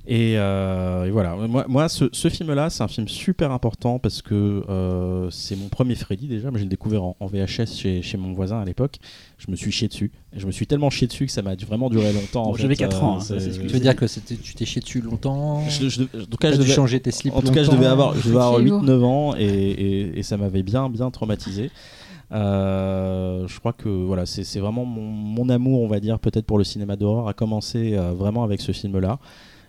Et, 0.05 0.34
euh, 0.36 1.05
et 1.05 1.11
voilà, 1.12 1.36
moi, 1.36 1.64
moi 1.68 1.88
ce, 1.88 2.07
ce 2.11 2.28
film-là, 2.28 2.70
c'est 2.70 2.82
un 2.82 2.88
film 2.88 3.07
super 3.07 3.53
important 3.53 4.00
parce 4.00 4.20
que 4.20 4.64
euh, 4.68 5.30
c'est 5.30 5.55
mon 5.55 5.68
premier 5.68 5.94
Freddy 5.94 6.26
déjà. 6.26 6.50
Moi, 6.50 6.59
j'ai 6.59 6.64
le 6.64 6.70
découvert 6.70 7.05
en, 7.05 7.16
en 7.20 7.26
VHS 7.26 7.66
chez, 7.76 8.03
chez 8.03 8.16
mon 8.18 8.32
voisin 8.32 8.61
à 8.61 8.64
l'époque. 8.64 8.96
Je 9.38 9.48
me 9.48 9.55
suis 9.55 9.70
chié 9.70 9.86
dessus. 9.86 10.11
Et 10.34 10.40
je 10.40 10.46
me 10.46 10.50
suis 10.50 10.66
tellement 10.66 10.90
chié 10.90 11.07
dessus 11.07 11.26
que 11.26 11.32
ça 11.32 11.42
m'a 11.42 11.55
vraiment 11.55 11.88
duré 11.88 12.12
longtemps. 12.12 12.46
Bon, 12.46 12.55
j'avais 12.57 12.74
fait. 12.74 12.80
4 12.84 13.05
ans, 13.05 13.16
hein, 13.18 13.20
c'est- 13.20 13.34
ça, 13.34 13.40
c'est 13.40 13.53
ce 13.53 13.59
que 13.61 13.66
Tu 13.66 13.72
veux 13.74 13.78
dire 13.80 13.94
que 13.94 14.07
tu 14.07 14.55
t'es 14.55 14.64
chié 14.64 14.80
dessus 14.80 15.00
longtemps 15.03 15.62
je- 15.68 15.88
je- 15.88 16.03
en 16.03 16.07
tout 16.28 16.36
cas, 16.36 16.50
je 16.50 16.57
devais, 16.57 16.72
changer 16.72 16.98
tes 16.98 17.12
slips 17.12 17.34
en 17.36 17.40
tout 17.40 17.53
cas, 17.53 17.62
je 17.62 17.70
devais 17.70 17.86
avoir, 17.86 18.16
je 18.16 18.28
avoir 18.28 18.57
C'est 18.57 18.62
lourd. 18.64 18.82
8-9 18.82 19.05
ans 19.05 19.34
et, 19.38 19.44
et- 19.44 20.18
et 20.18 20.22
ça 20.24 20.36
m'avait 20.36 20.64
bien, 20.64 20.88
bien 20.90 21.12
traumatisé. 21.12 21.70
Euh, 22.32 23.46
je 23.46 23.59
crois 23.61 23.72
que 23.72 23.88
voilà, 23.88 24.26
c'est 24.26 24.42
c'est 24.44 24.59
vraiment 24.61 24.84
mon, 24.84 25.03
mon 25.03 25.48
amour, 25.48 25.82
on 25.82 25.88
va 25.88 26.00
dire, 26.00 26.18
peut-être 26.18 26.46
pour 26.46 26.59
le 26.59 26.64
cinéma 26.64 26.96
d'horreur, 26.96 27.28
a 27.28 27.34
commencé 27.34 27.94
euh, 27.94 28.12
vraiment 28.12 28.42
avec 28.42 28.61
ce 28.61 28.72
film-là. 28.72 29.18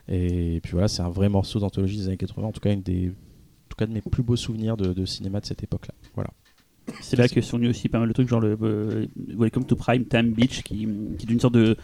Et 0.07 0.59
puis 0.61 0.73
voilà, 0.73 0.87
c'est 0.87 1.01
un 1.01 1.09
vrai 1.09 1.29
morceau 1.29 1.59
d'anthologie 1.59 1.97
des 1.97 2.07
années 2.07 2.17
80, 2.17 2.47
en 2.47 2.51
tout 2.51 2.59
cas, 2.59 2.73
une 2.73 2.81
des, 2.81 3.09
en 3.09 3.69
tout 3.69 3.77
cas, 3.77 3.85
de 3.85 3.93
mes 3.93 4.01
plus 4.01 4.23
beaux 4.23 4.35
souvenirs 4.35 4.77
de, 4.77 5.05
cinéma 5.05 5.39
de 5.39 5.45
cette 5.45 5.63
époque-là. 5.63 5.93
Voilà. 6.15 6.31
C'est 7.01 7.15
là 7.15 7.29
que 7.29 7.39
sont 7.39 7.57
venus 7.57 7.69
aussi 7.69 7.87
pas 7.87 7.99
mal 7.99 8.09
de 8.09 8.13
trucs, 8.13 8.27
genre 8.27 8.41
le 8.41 8.57
euh, 8.61 9.05
Welcome 9.37 9.65
to 9.65 9.75
Prime 9.77 10.05
Time 10.05 10.33
Beach, 10.33 10.63
qui, 10.63 10.85
qui 11.17 11.25
est 11.25 11.31
une 11.31 11.39
sorte 11.39 11.53
de, 11.53 11.77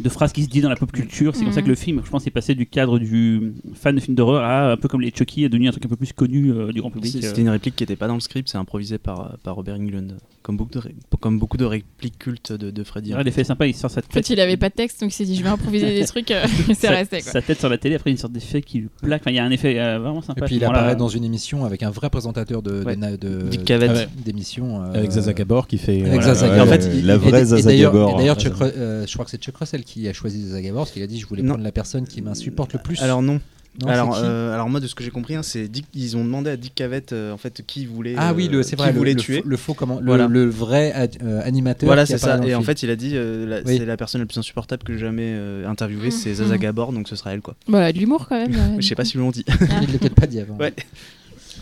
de 0.00 0.08
phrase 0.08 0.32
qui 0.32 0.42
se 0.42 0.48
dit 0.48 0.60
dans 0.60 0.68
la 0.68 0.76
pop 0.76 0.90
culture. 0.90 1.34
C'est 1.36 1.44
comme 1.44 1.52
ça 1.52 1.62
que 1.62 1.68
le 1.68 1.74
film, 1.74 2.00
je 2.04 2.10
pense, 2.10 2.26
est 2.26 2.30
passé 2.30 2.54
du 2.54 2.66
cadre 2.66 2.98
du 2.98 3.52
fan 3.74 3.94
de 3.94 4.00
films 4.00 4.14
d'horreur 4.16 4.42
à 4.42 4.72
un 4.72 4.76
peu 4.76 4.88
comme 4.88 5.00
les 5.00 5.10
Chucky, 5.14 5.44
est 5.44 5.48
devenu 5.48 5.68
un 5.68 5.70
truc 5.70 5.84
un 5.86 5.88
peu 5.88 5.96
plus 5.96 6.12
connu 6.12 6.50
euh, 6.52 6.72
du 6.72 6.80
grand 6.80 6.90
public. 6.90 7.12
C'est- 7.12 7.18
euh. 7.24 7.28
C'était 7.28 7.42
une 7.42 7.48
réplique 7.50 7.76
qui 7.76 7.82
n'était 7.82 7.96
pas 7.96 8.08
dans 8.08 8.14
le 8.14 8.20
script, 8.20 8.48
c'est 8.48 8.58
improvisé 8.58 8.98
par, 8.98 9.36
par 9.42 9.54
Robert 9.54 9.76
Englund. 9.76 10.16
Comme 10.42 10.56
beaucoup 10.56 10.72
de, 10.72 10.78
ré- 10.80 10.94
comme 11.20 11.38
beaucoup 11.38 11.56
de 11.56 11.64
répliques 11.64 12.18
cultes 12.18 12.52
de, 12.52 12.72
de 12.72 12.82
Freddy. 12.82 13.14
Ouais, 13.14 13.22
l'effet 13.22 13.44
sympa, 13.44 13.64
il 13.68 13.74
sort 13.76 13.92
sa 13.92 14.00
En 14.00 14.02
fait, 14.02 14.08
tête, 14.22 14.30
il 14.30 14.40
avait 14.40 14.56
pas 14.56 14.70
de 14.70 14.74
texte, 14.74 15.00
donc 15.00 15.12
il 15.12 15.14
s'est 15.14 15.24
dit 15.24 15.36
je 15.36 15.42
vais 15.44 15.48
improviser 15.48 15.94
des 15.96 16.04
trucs, 16.06 16.32
euh, 16.32 16.44
et 16.68 16.74
c'est 16.74 16.88
sa, 16.88 16.90
resté 16.90 17.20
quoi. 17.22 17.30
sa 17.30 17.42
tête 17.42 17.60
sur 17.60 17.68
la 17.68 17.78
télé, 17.78 17.94
après 17.94 18.10
une 18.10 18.16
sorte 18.16 18.32
d'effet 18.32 18.60
qui 18.60 18.78
lui 18.80 18.88
plaque. 19.02 19.20
Enfin, 19.22 19.30
il 19.30 19.36
y 19.36 19.38
a 19.38 19.44
un 19.44 19.50
effet 19.52 19.78
euh, 19.78 20.00
vraiment 20.00 20.18
Et 20.20 20.24
sympa. 20.24 20.42
à 20.42 20.46
puis 20.46 20.56
il 20.56 20.64
apparaît 20.64 20.96
dans 20.96 21.06
une 21.06 21.22
émission 21.22 21.64
avec 21.64 21.84
un 21.84 21.90
vrai 21.90 22.10
présentateur 22.10 22.60
de, 22.60 22.82
Ouais. 22.82 22.96
de-. 22.96 23.50
Ah 23.70 24.04
d'émission. 24.24 24.82
euh, 24.84 24.94
Avec 24.94 25.10
Zaza 25.12 25.32
Gabor 25.32 25.66
qui 25.68 25.78
fait. 25.78 26.00
Avec 26.00 26.06
voilà, 26.14 26.34
Zaza 26.34 26.46
ouais, 26.50 26.56
Gabor. 26.56 26.68
ouais, 26.72 26.78
En 26.78 26.80
fait, 26.80 27.02
la 27.02 27.14
et- 27.14 27.18
vraie 27.18 27.42
et 27.42 27.44
Zaza 27.44 27.62
d'ailleurs- 27.68 27.92
Gabor. 27.92 28.10
et 28.14 28.18
D'ailleurs, 28.18 28.38
euh, 28.62 29.06
je 29.06 29.12
crois 29.12 29.24
que 29.24 29.30
c'est 29.30 29.40
Chuck 29.42 29.56
Russell 29.56 29.81
qui 29.82 30.08
a 30.08 30.12
choisi 30.12 30.46
Zaza 30.46 30.60
Gabor 30.62 30.82
parce 30.82 30.92
qu'il 30.92 31.02
a 31.02 31.06
dit 31.06 31.18
je 31.20 31.26
voulais 31.26 31.42
Non. 31.42 31.50
prendre 31.50 31.64
la 31.64 31.72
personne 31.72 32.06
qui 32.06 32.22
m'insupporte 32.22 32.72
le 32.72 32.78
plus. 32.80 33.00
Alors 33.02 33.22
non. 33.22 33.40
Non, 33.80 33.88
alors, 33.88 34.14
c'est 34.14 34.22
euh, 34.24 34.52
alors 34.52 34.68
moi 34.68 34.80
de 34.80 34.86
ce 34.86 34.94
que 34.94 35.02
j'ai 35.02 35.10
compris, 35.10 35.34
hein, 35.34 35.42
c'est 35.42 35.66
Dick- 35.66 35.86
ils 35.94 36.14
ont 36.18 36.24
demandé 36.26 36.50
à 36.50 36.58
Dick 36.58 36.74
Cavett 36.74 37.14
euh, 37.14 37.32
en 37.32 37.38
fait 37.38 37.62
qui 37.66 37.86
voulait. 37.86 38.14
ah 38.18 38.34
oui, 38.34 38.46
euh, 38.48 38.56
le- 38.58 38.62
c'est 38.62 38.76
vrai, 38.76 38.92
le, 38.92 38.98
voulait 38.98 39.14
le 39.14 39.20
tuer. 39.20 39.40
faux, 39.40 39.48
le 39.48 39.56
faux 39.56 39.72
comment, 39.72 39.98
le, 39.98 40.04
Voilà. 40.04 40.26
le 40.28 40.44
vrai 40.44 40.92
ad- 40.92 41.16
euh, 41.22 41.40
animateur. 41.42 41.86
Voilà, 41.86 42.04
c'est 42.04 42.18
ça. 42.18 42.38
Et 42.46 42.54
en 42.54 42.60
fait, 42.60 42.82
il 42.82 42.90
a 42.90 42.96
dit 42.96 43.12
euh, 43.14 43.62
Oui. 43.64 43.78
c'est 43.78 43.86
la 43.86 43.96
personne 43.96 44.20
la 44.20 44.26
plus 44.26 44.36
insupportable 44.36 44.82
que 44.82 44.92
j'ai 44.92 44.98
jamais 44.98 45.32
euh, 45.34 45.66
interviewée, 45.66 46.10
c'est 46.10 46.28
Mhm. 46.30 46.34
Zaza 46.36 46.58
Gabor, 46.58 46.92
donc 46.92 47.08
ce 47.08 47.16
sera 47.16 47.32
elle 47.32 47.40
quoi. 47.40 47.54
Bah, 47.66 47.90
de 47.90 47.98
l'humour 47.98 48.26
quand 48.28 48.36
même. 48.36 48.52
Je 48.78 48.86
sais 48.86 48.94
pas 48.94 49.06
si 49.06 49.16
ils 49.16 49.20
l'ont 49.20 49.30
dit. 49.30 49.42
il 49.48 49.90
l'a 49.90 49.98
peut-être 49.98 50.14
pas 50.16 50.26
dit 50.26 50.38
avant. 50.40 50.58
Ouais. 50.58 50.74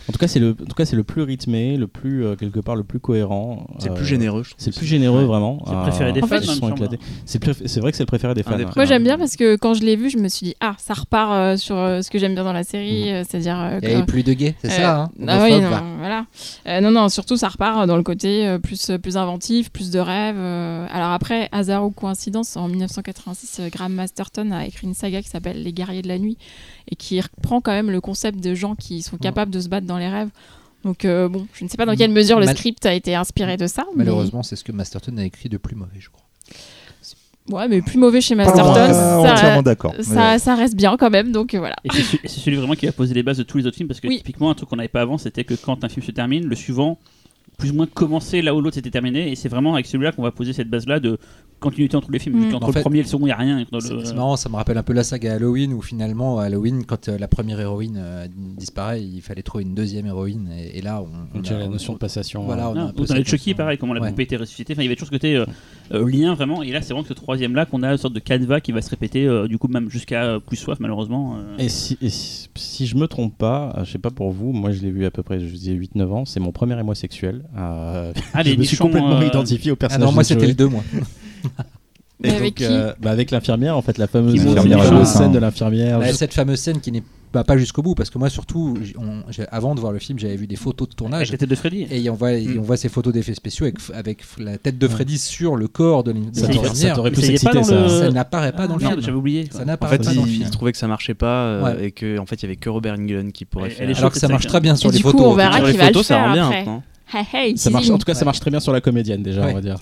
En 0.09 0.11
tout 0.13 0.19
cas, 0.19 0.27
c'est 0.27 0.39
le, 0.39 0.51
en 0.51 0.65
tout 0.65 0.75
cas, 0.75 0.85
c'est 0.85 0.95
le 0.95 1.03
plus 1.03 1.21
rythmé, 1.21 1.77
le 1.77 1.87
plus 1.87 2.25
euh, 2.25 2.35
quelque 2.35 2.59
part 2.59 2.75
le 2.75 2.83
plus 2.83 2.99
cohérent. 2.99 3.67
C'est 3.79 3.87
le 3.87 3.93
Euh, 3.93 3.97
plus 3.97 4.05
généreux. 4.05 4.43
je 4.43 4.49
trouve. 4.51 4.59
C'est 4.63 4.71
le 4.73 4.77
plus 4.77 4.85
généreux 4.87 5.23
vraiment. 5.23 5.61
C'est 5.65 5.73
le 5.73 5.81
préféré 5.81 6.11
des 6.13 6.21
Euh, 6.23 6.27
fans, 6.27 6.37
ils 6.41 6.45
sont 6.47 6.69
éclatés. 6.71 6.99
C'est 7.25 7.43
le 7.45 7.51
préf- 7.53 7.61
c'est 7.67 7.79
vrai 7.79 7.91
que 7.91 7.97
c'est 7.97 8.03
le 8.03 8.07
préféré 8.07 8.33
des 8.33 8.43
fans. 8.43 8.57
des 8.57 8.65
ouais. 8.65 8.71
Moi 8.75 8.85
j'aime 8.85 9.03
bien 9.03 9.17
parce 9.17 9.35
que 9.35 9.55
quand 9.55 9.73
je 9.73 9.81
l'ai 9.83 9.95
vu, 9.95 10.09
je 10.09 10.17
me 10.17 10.27
suis 10.27 10.47
dit 10.47 10.55
ah 10.59 10.75
ça 10.77 10.93
repart 10.93 11.31
euh, 11.33 11.57
sur 11.57 11.77
euh, 11.77 12.01
ce 12.01 12.09
que 12.09 12.17
j'aime 12.19 12.33
bien 12.33 12.43
dans 12.43 12.53
la 12.53 12.63
série, 12.63 13.11
euh, 13.11 13.23
c'est-à-dire 13.27 13.59
euh, 13.59 13.79
Il 13.81 13.87
n'y 13.87 13.93
avait 13.95 14.01
que- 14.05 14.07
plus 14.11 14.23
de 14.23 14.33
gays, 14.33 14.55
c'est 14.61 14.67
Euh, 14.71 14.75
ça 14.75 15.01
hein 15.03 15.11
ah 15.27 15.43
oui, 15.43 15.51
Homophobe, 15.53 15.61
non, 15.63 15.69
va. 15.69 15.83
voilà. 15.99 16.25
Euh, 16.67 16.81
non, 16.81 16.91
non, 16.91 17.09
surtout 17.09 17.37
ça 17.37 17.47
repart 17.49 17.85
dans 17.87 17.97
le 17.97 18.03
côté 18.03 18.47
euh, 18.47 18.59
plus, 18.59 18.89
euh, 18.89 18.97
plus 18.97 19.17
inventif, 19.17 19.71
plus 19.71 19.91
de 19.91 19.99
rêves. 19.99 20.35
euh. 20.37 20.87
Alors 20.91 21.11
après, 21.11 21.47
hasard 21.51 21.85
ou 21.85 21.91
coïncidence, 21.91 22.57
en 22.57 22.67
1986, 22.67 23.59
euh, 23.59 23.69
Graham 23.69 23.93
Masterton 23.93 24.51
a 24.51 24.65
écrit 24.65 24.87
une 24.87 24.93
saga 24.93 25.21
qui 25.21 25.29
s'appelle 25.29 25.61
Les 25.63 25.73
Guerriers 25.73 26.01
de 26.01 26.07
la 26.07 26.17
Nuit 26.17 26.37
et 26.89 26.95
qui 26.95 27.21
reprend 27.21 27.61
quand 27.61 27.71
même 27.71 27.91
le 27.91 28.01
concept 28.01 28.39
de 28.43 28.53
gens 28.55 28.75
qui 28.75 29.01
sont 29.01 29.17
capables 29.17 29.51
de 29.51 29.59
se 29.59 29.69
battre 29.69 29.85
dans 29.91 29.97
les 29.99 30.09
rêves. 30.09 30.29
Donc 30.83 31.05
euh, 31.05 31.29
bon, 31.29 31.45
je 31.53 31.63
ne 31.63 31.69
sais 31.69 31.77
pas 31.77 31.85
dans 31.85 31.95
quelle 31.95 32.11
mesure 32.11 32.39
le 32.39 32.45
Mal- 32.47 32.57
script 32.57 32.85
a 32.87 32.93
été 32.93 33.13
inspiré 33.13 33.55
de 33.57 33.67
ça. 33.67 33.83
mais- 33.91 33.99
Malheureusement, 34.03 34.41
c'est 34.41 34.55
ce 34.55 34.63
que 34.63 34.71
Masterton 34.71 35.15
a 35.17 35.25
écrit 35.25 35.47
de 35.49 35.57
plus 35.57 35.75
mauvais, 35.75 35.99
je 35.99 36.09
crois. 36.09 36.21
Ouais, 37.49 37.67
mais 37.67 37.81
plus 37.81 37.97
mauvais 37.97 38.21
chez 38.21 38.35
Masterton. 38.35 38.69
entièrement 38.69 39.25
ça, 39.57 39.61
d'accord. 39.61 39.93
ça, 40.01 40.39
ça 40.39 40.55
reste 40.55 40.75
bien 40.75 40.95
quand 40.97 41.09
même, 41.09 41.31
donc 41.31 41.53
euh, 41.53 41.59
voilà. 41.59 41.75
C'est 41.91 42.27
celui- 42.27 42.57
vraiment 42.57 42.75
qui 42.75 42.87
a 42.87 42.91
posé 42.91 43.13
les 43.13 43.23
bases 43.23 43.37
de 43.37 43.43
tous 43.43 43.57
les 43.57 43.65
autres 43.65 43.75
films 43.77 43.87
parce 43.89 43.99
que 43.99 44.07
Oui. 44.07 44.17
typiquement 44.17 44.49
un 44.51 44.53
truc 44.55 44.69
qu'on 44.69 44.75
n'avait 44.77 44.87
pas 44.87 45.01
avant 45.01 45.17
c'était 45.17 45.43
que 45.43 45.55
quand 45.55 45.83
un 45.83 45.89
film 45.89 46.05
se 46.05 46.11
termine, 46.11 46.45
le 46.45 46.55
suivant 46.55 46.97
plus 47.57 47.71
ou 47.71 47.73
moins 47.75 47.87
commençait 47.87 48.41
là 48.41 48.55
où 48.55 48.61
l'autre 48.61 48.75
s'était 48.75 48.91
terminé 48.91 49.31
et 49.31 49.35
c'est 49.35 49.49
vraiment 49.49 49.73
avec 49.73 49.85
celui-là 49.87 50.11
qu'on 50.13 50.21
va 50.23 50.31
poser 50.31 50.53
cette 50.53 50.69
base 50.69 50.87
là 50.87 50.99
de 50.99 51.17
continuité 51.61 51.95
entre 51.95 52.11
les 52.11 52.19
films. 52.19 52.37
Mm. 52.37 52.43
Vu 52.45 52.51
qu'entre 52.51 52.67
En 52.67 52.71
fait, 52.73 52.79
le 52.79 52.83
premier 52.83 52.99
et 52.99 53.03
le 53.03 53.07
second 53.07 53.23
il 53.25 53.29
n'y 53.29 53.31
a 53.31 53.37
rien. 53.37 53.65
C'est 53.79 53.93
le- 53.93 54.03
c'est 54.05 54.13
marrant, 54.15 54.35
ça 54.35 54.49
me 54.49 54.55
rappelle 54.55 54.77
un 54.77 54.83
peu 54.83 54.91
la 54.93 55.03
saga 55.03 55.35
Halloween 55.35 55.71
où 55.73 55.81
finalement, 55.81 56.39
à 56.39 56.43
Halloween, 56.45 56.83
quand 56.85 57.07
euh, 57.07 57.17
la 57.17 57.27
première 57.29 57.59
héroïne 57.59 57.95
euh, 57.97 58.27
disparaît, 58.57 59.01
il 59.01 59.21
fallait 59.21 59.43
trouver 59.43 59.63
une 59.63 59.73
deuxième 59.75 60.05
héroïne. 60.07 60.49
Et, 60.57 60.79
et 60.79 60.81
là, 60.81 61.01
on, 61.01 61.37
On 61.37 61.39
on 61.39 61.41
tient 61.41 61.55
a- 61.55 61.59
la 61.59 61.65
on- 61.67 61.71
notion 61.71 61.93
de 61.93 61.97
passation. 61.99 62.43
Voilà, 62.43 62.67
euh, 62.67 62.69
on 62.69 62.71
a 62.71 62.75
Non, 62.75 62.81
un 62.87 62.93
peu 62.93 63.03
ou 63.03 63.05
dans 63.05 63.13
les 63.13 63.21
cette 63.21 63.29
Chucky, 63.29 63.53
pareil, 63.53 63.77
comment 63.77 63.93
la 63.93 64.01
Ouais. 64.01 64.09
poupée 64.09 64.23
était 64.23 64.35
ressuscitée. 64.37 64.73
Enfin, 64.73 64.81
il 64.81 64.85
y 64.85 64.87
avait 64.87 64.95
toujours 64.95 65.07
ce 65.07 65.11
côté 65.13 65.35
euh, 65.37 65.45
euh, 65.93 66.09
lien 66.09 66.33
vraiment. 66.33 66.63
Et 66.63 66.71
là, 66.71 66.81
c'est 66.81 66.89
vraiment 66.93 67.03
que 67.03 67.09
ce 67.09 67.13
troisième 67.13 67.55
là 67.55 67.65
qu'on 67.65 67.83
a 67.83 67.91
une 67.91 67.97
sorte 67.97 68.13
de 68.13 68.19
canevas 68.19 68.59
qui 68.59 68.71
va 68.71 68.81
se 68.81 68.89
répéter, 68.89 69.25
euh, 69.27 69.47
du 69.47 69.57
coup, 69.57 69.67
même 69.67 69.89
jusqu'à 69.89 70.23
euh, 70.23 70.39
plus 70.39 70.57
soif, 70.57 70.79
malheureusement. 70.79 71.35
euh. 71.37 71.57
Et 71.59 71.69
si, 71.69 71.97
et 72.01 72.09
si, 72.09 72.49
si 72.55 72.87
je 72.87 72.95
me 72.97 73.07
trompe 73.07 73.37
pas, 73.37 73.73
euh, 73.77 73.83
je 73.85 73.91
sais 73.91 73.99
pas 73.99 74.09
pour 74.11 74.31
vous, 74.31 74.51
moi 74.51 74.71
je 74.71 74.81
l'ai 74.81 74.91
vu 74.91 75.05
à 75.05 75.11
peu 75.11 75.21
près, 75.23 75.39
je 75.39 75.45
disais 75.45 75.73
8-9 75.73 76.11
ans, 76.11 76.25
c'est 76.25 76.39
mon 76.39 76.51
premier 76.51 76.79
émoi 76.79 76.95
sexuel. 76.95 77.43
Euh, 77.57 78.13
Ah, 78.33 78.41
je 78.43 78.49
les 78.51 78.57
me 78.57 78.63
suis 78.63 78.77
complètement 78.77 79.19
euh, 79.19 79.25
identifié 79.25 79.71
au 79.71 79.75
Ah 79.75 79.77
personnage. 79.77 80.07
non, 80.07 80.13
moi 80.13 80.23
c'était 80.23 80.41
Joey. 80.41 80.49
le 80.49 80.55
2, 80.55 80.67
moi. 80.67 80.83
Mais 82.23 82.29
Et 82.29 82.31
avec 82.33 82.43
donc, 82.43 82.53
qui 82.55 82.65
euh, 82.65 82.93
bah, 83.01 83.09
Avec 83.11 83.31
l'infirmière, 83.31 83.75
en 83.75 83.81
fait, 83.81 83.97
la 83.97 84.05
fameuse, 84.07 84.35
scène 85.05 85.31
de 85.31 85.39
l'infirmière. 85.39 85.99
Bah, 85.99 86.13
cette 86.13 86.33
fameuse 86.35 86.59
scène 86.59 86.79
qui 86.79 86.91
n'est 86.91 87.01
bah, 87.33 87.43
pas 87.43 87.57
jusqu'au 87.57 87.81
bout, 87.81 87.95
parce 87.95 88.11
que 88.11 88.19
moi 88.19 88.29
surtout, 88.29 88.77
on- 88.99 89.23
avant 89.51 89.73
de 89.73 89.79
voir 89.79 89.91
le 89.91 89.97
film, 89.97 90.19
j'avais 90.19 90.35
vu 90.35 90.45
des 90.45 90.55
photos 90.57 90.87
de 90.87 90.91
Avec 90.91 90.97
tournage. 90.97 91.31
la 91.31 91.37
tête 91.39 91.49
de 91.49 91.55
Freddy. 91.55 91.87
Et 91.89 92.07
on 92.11 92.13
voit, 92.13 92.33
Mm. 92.33 92.59
on 92.59 92.61
voit 92.61 92.77
ces 92.77 92.89
photos 92.89 93.11
d'effets 93.11 93.33
spéciaux 93.33 93.65
avec, 93.65 93.77
avec 93.95 94.19
la 94.37 94.59
tête 94.59 94.77
de 94.77 94.87
Freddy 94.87 95.17
sur 95.17 95.55
le 95.55 95.67
corps 95.67 96.03
de 96.03 96.11
Ça 96.33 96.41
l'infirmière. 96.47 97.01
pu 97.11 97.21
ça 97.37 97.51
ça. 97.63 97.81
le- 97.81 97.87
Ça 97.89 98.09
n'apparaît 98.11 98.51
pas 98.51 98.67
dans 98.67 98.75
le 98.75 98.83
Non, 98.83 98.89
film. 98.91 99.01
j'avais 99.01 99.17
oublié. 99.17 99.47
Ça 99.49 99.63
En 99.63 99.65
n'apparaît 99.65 99.97
fait, 99.97 100.03
pas 100.03 100.13
dans 100.13 100.21
le 100.21 100.27
il, 100.27 100.33
film. 100.33 100.45
il 100.47 100.51
trouvait 100.51 100.73
que 100.73 100.77
ça 100.77 100.87
marchait 100.87 101.15
pas 101.15 101.45
euh, 101.45 101.63
Ouais. 101.75 101.85
et 101.85 101.91
que 101.91 102.19
en 102.19 102.27
fait 102.27 102.35
il 102.35 102.41
y 102.43 102.45
avait 102.45 102.55
que 102.57 102.69
Robert 102.69 102.93
Englund 102.99 103.31
qui 103.31 103.45
pourrait 103.45 103.69
Elle- 103.79 103.87
faire. 103.87 103.97
Alors 103.97 104.11
que 104.11 104.19
ça 104.19 104.27
marche 104.27 104.43
cette 104.43 104.51
très 104.51 104.59
bien 104.61 104.75
sur 104.75 104.89
Et 104.89 104.91
les 104.91 104.97
du 104.99 105.03
coup, 105.05 105.11
photos. 105.11 105.25
on 105.27 105.33
verra 105.33 105.59
qu'il 105.61 105.75
va 105.77 105.87
le 105.87 105.93
photos, 105.93 106.07
faire 106.07 106.29
après. 106.45 106.65
Hey, 107.13 107.25
hey, 107.33 107.57
Ça 107.57 107.69
marche, 107.69 107.89
en 107.89 107.97
tout 107.97 108.05
cas, 108.05 108.13
ça 108.13 108.23
marche 108.23 108.39
très 108.39 108.51
bien 108.51 108.59
sur 108.59 108.71
la 108.71 108.79
comédienne 108.79 109.21
déjà, 109.21 109.41
Ouais. 109.41 109.51
on 109.51 109.55
va 109.55 109.61
dire. 109.61 109.77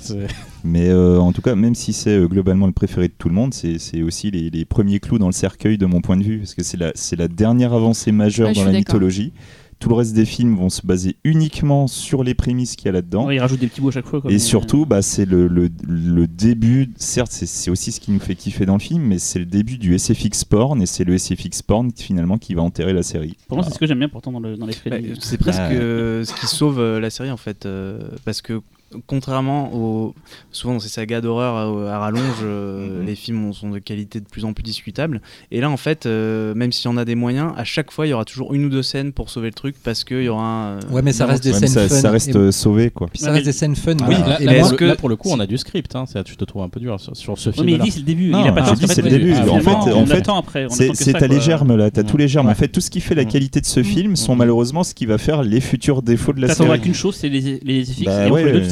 Mais 0.64 0.90
euh, 0.90 1.20
en 1.20 1.32
tout 1.32 1.42
cas, 1.42 1.56
même 1.56 1.76
si 1.76 1.94
c'est 1.94 2.18
euh, 2.18 2.28
globalement 2.28 2.66
le 2.66 2.72
préféré 2.72 3.08
de 3.08 3.14
tout 3.18 3.30
le 3.30 3.36
monde, 3.36 3.54
c'est 3.54 4.02
aussi 4.02 4.32
les, 4.32 4.50
les 4.50 4.66
premiers 4.66 5.00
clous 5.00 5.20
dans 5.20 5.28
le 5.28 5.34
cercueil 5.34 5.78
de 5.78 5.86
mon 5.86 6.02
point 6.02 6.18
de 6.18 6.24
vue, 6.24 6.40
parce 6.40 6.56
que 6.56 6.64
c'est 6.64 6.78
la, 7.18 7.28
dernière 7.28 7.74
avancée 7.74 8.12
majeure 8.12 8.48
Ouais, 8.50 8.54
dans 8.56 8.66
la 8.66 8.72
mythologie. 8.72 9.32
Tout 9.80 9.88
le 9.90 9.96
reste 9.96 10.14
des 10.14 10.26
films 10.26 10.56
vont 10.58 10.70
se 10.70 10.86
baser 10.86 11.16
uniquement 11.24 11.88
sur 11.88 12.24
les 12.24 12.34
prémices 12.34 12.76
qu'il 12.76 12.88
y 12.88 12.90
a 12.90 12.92
là-dedans. 12.92 13.26
Ouais, 13.28 13.36
il 13.38 13.40
rajoute 13.40 13.60
des 13.62 13.68
petits 13.68 13.80
bouts 13.80 13.88
à 13.88 13.92
chaque 13.94 14.06
fois. 14.08 14.20
quoi, 14.20 14.30
Et 14.30 14.34
mais- 14.34 14.40
surtout, 14.40 14.86
bah, 14.86 15.02
c'est 15.02 15.24
le, 15.26 15.48
le, 15.48 15.70
le 15.88 16.28
début, 16.28 16.90
certes, 16.98 17.32
c'est- 17.32 17.70
aussi 17.72 17.94
ce 17.94 18.00
qui 18.02 18.12
nous 18.12 18.20
fait 18.20 18.36
kiffer 18.36 18.66
dans 18.66 18.74
le 18.74 18.80
film, 18.82 19.04
mais 19.04 19.20
c'est 19.20 19.40
le 19.40 19.46
début 19.46 19.78
du 19.78 19.94
SFX 19.98 20.44
porn, 20.44 20.82
et 20.82 20.86
c'est 20.86 21.06
le 21.06 21.14
SFX 21.18 21.62
porn 21.62 21.92
finalement 21.96 22.38
qui 22.38 22.54
va 22.56 22.62
enterrer 22.62 22.92
la 22.92 23.04
série. 23.04 23.38
Pour 23.48 23.58
moi, 23.58 23.66
c'est 23.66 23.74
ce 23.74 23.80
que 23.80 23.88
j'aime 23.88 24.00
bien 24.00 24.10
pourtant 24.10 24.34
dans, 24.34 24.42
le, 24.42 24.58
dans 24.58 24.66
les 24.66 24.74
Bah, 24.74 24.92
Freddy. 24.98 25.14
c'est 25.22 25.38
presque 25.38 25.60
Ah. 25.62 25.72
euh, 25.72 26.26
ce 26.26 26.34
qui 26.34 26.46
sauve 26.48 26.80
euh, 26.80 27.00
la 27.00 27.10
série 27.10 27.32
en 27.32 27.38
fait, 27.38 27.66
euh, 27.66 28.00
parce 28.26 28.42
que 28.42 28.62
contrairement 29.08 29.74
au 29.74 30.14
souvent 30.52 30.74
dans 30.74 30.80
ces 30.80 30.90
sagas 30.90 31.22
d'horreur 31.22 31.56
à, 31.56 31.96
à 31.96 32.00
rallonge, 32.00 32.22
euh, 32.44 33.00
Mhm. 33.02 33.06
les 33.06 33.16
films 33.16 33.46
ont- 33.46 33.54
sont 33.54 33.70
de 33.70 33.80
qualité 33.80 34.20
de 34.20 34.26
plus 34.26 34.46
en 34.46 34.54
plus 34.54 34.64
discutable. 34.64 35.22
Et 35.52 35.62
là 35.62 35.70
en 35.70 35.78
fait, 35.78 36.06
euh, 36.06 36.54
même 36.56 36.72
s'il 36.72 36.90
y 36.90 36.94
en 36.94 36.98
a 36.98 37.06
des 37.06 37.16
moyens, 37.16 37.54
à 37.58 37.64
chaque 37.64 37.92
fois 37.92 38.08
il 38.08 38.10
y 38.10 38.14
aura 38.14 38.26
toujours 38.26 38.54
une 38.54 38.66
ou 38.66 38.70
deux 38.70 38.84
scènes 38.84 39.12
pour 39.12 39.30
sauver 39.30 39.48
le 39.48 39.54
truc 39.54 39.76
parce 39.84 40.04
qu'il 40.04 40.24
y 40.24 40.30
aura 40.30 40.44
un. 40.44 40.70
euh, 40.78 40.80
Ouais, 40.92 41.02
mais 41.02 41.12
ça 41.14 41.26
reste 41.26 41.44
des 41.44 41.52
mais 41.52 41.60
scènes 41.60 41.68
ça, 41.70 41.88
fun 41.88 41.96
ça 41.96 42.12
reste 42.12 42.30
et- 42.30 42.38
euh, 42.38 42.52
sauvé, 42.52 42.90
quoi. 42.90 43.08
Puis 43.08 43.20
ça 43.20 43.28
Ouais, 43.28 43.34
reste 43.34 43.46
mais- 43.46 43.52
des 43.52 43.58
scènes 43.58 43.76
fun. 43.76 43.92
Oui, 43.92 43.98
voilà. 44.16 44.28
là, 44.28 44.42
Et 44.42 44.46
là, 44.46 44.60
pour 44.62 44.76
que- 44.76 44.86
là, 44.86 44.96
pour 44.96 45.10
le 45.10 45.16
coup, 45.16 45.30
on 45.32 45.40
a 45.40 45.46
du 45.48 45.58
script. 45.58 45.96
Hein, 45.96 46.06
ça, 46.06 46.24
tu 46.24 46.36
te 46.36 46.44
trouves 46.46 46.64
un 46.64 46.70
peu 46.70 46.80
dur 46.80 47.00
sur, 47.00 47.16
sur 47.16 47.38
ce 47.38 47.50
Ouais, 47.50 47.56
mais 47.60 47.72
film. 47.72 47.82
il 47.82 47.84
dit 47.86 47.92
c'est 47.92 48.00
le 48.00 48.06
début. 48.06 48.30
Non, 48.30 48.44
il 48.44 48.48
a 48.48 48.52
pas 48.52 48.62
dis, 48.62 48.70
chance, 48.70 48.92
c'est 48.92 49.02
le 49.02 49.10
début. 49.10 49.34
ah, 49.36 49.50
En 49.50 49.60
fait- 49.60 49.70
on 49.70 50.02
en 50.02 50.06
fait, 50.06 50.14
attend 50.18 50.38
après. 50.38 50.66
on 50.66 50.70
C'est 50.70 51.14
quoi. 51.14 51.28
les 51.28 51.40
germes 51.40 51.76
là, 51.76 51.92
t'as 51.92 52.04
tous 52.04 52.18
les 52.18 52.28
germes. 52.28 52.48
En 52.50 52.56
fait, 52.56 52.68
tout 52.70 52.82
ce 52.82 52.90
qui 52.90 53.02
fait 53.02 53.16
la 53.16 53.26
qualité 53.26 53.62
de 53.62 53.66
ce 53.66 53.84
film 53.84 54.16
sont 54.16 54.36
malheureusement 54.36 54.84
ce 54.84 54.94
qui 54.94 55.06
va 55.06 55.18
faire 55.18 55.44
les 55.44 55.62
futurs 55.62 56.02
défauts 56.02 56.34
de 56.34 56.42
la 56.42 56.48
T'attendras 56.48 56.76
série. 56.76 56.86
qu'une 56.86 56.94
chose, 56.96 57.16
c'est 57.16 57.30
les, 57.30 57.60
les 57.64 57.84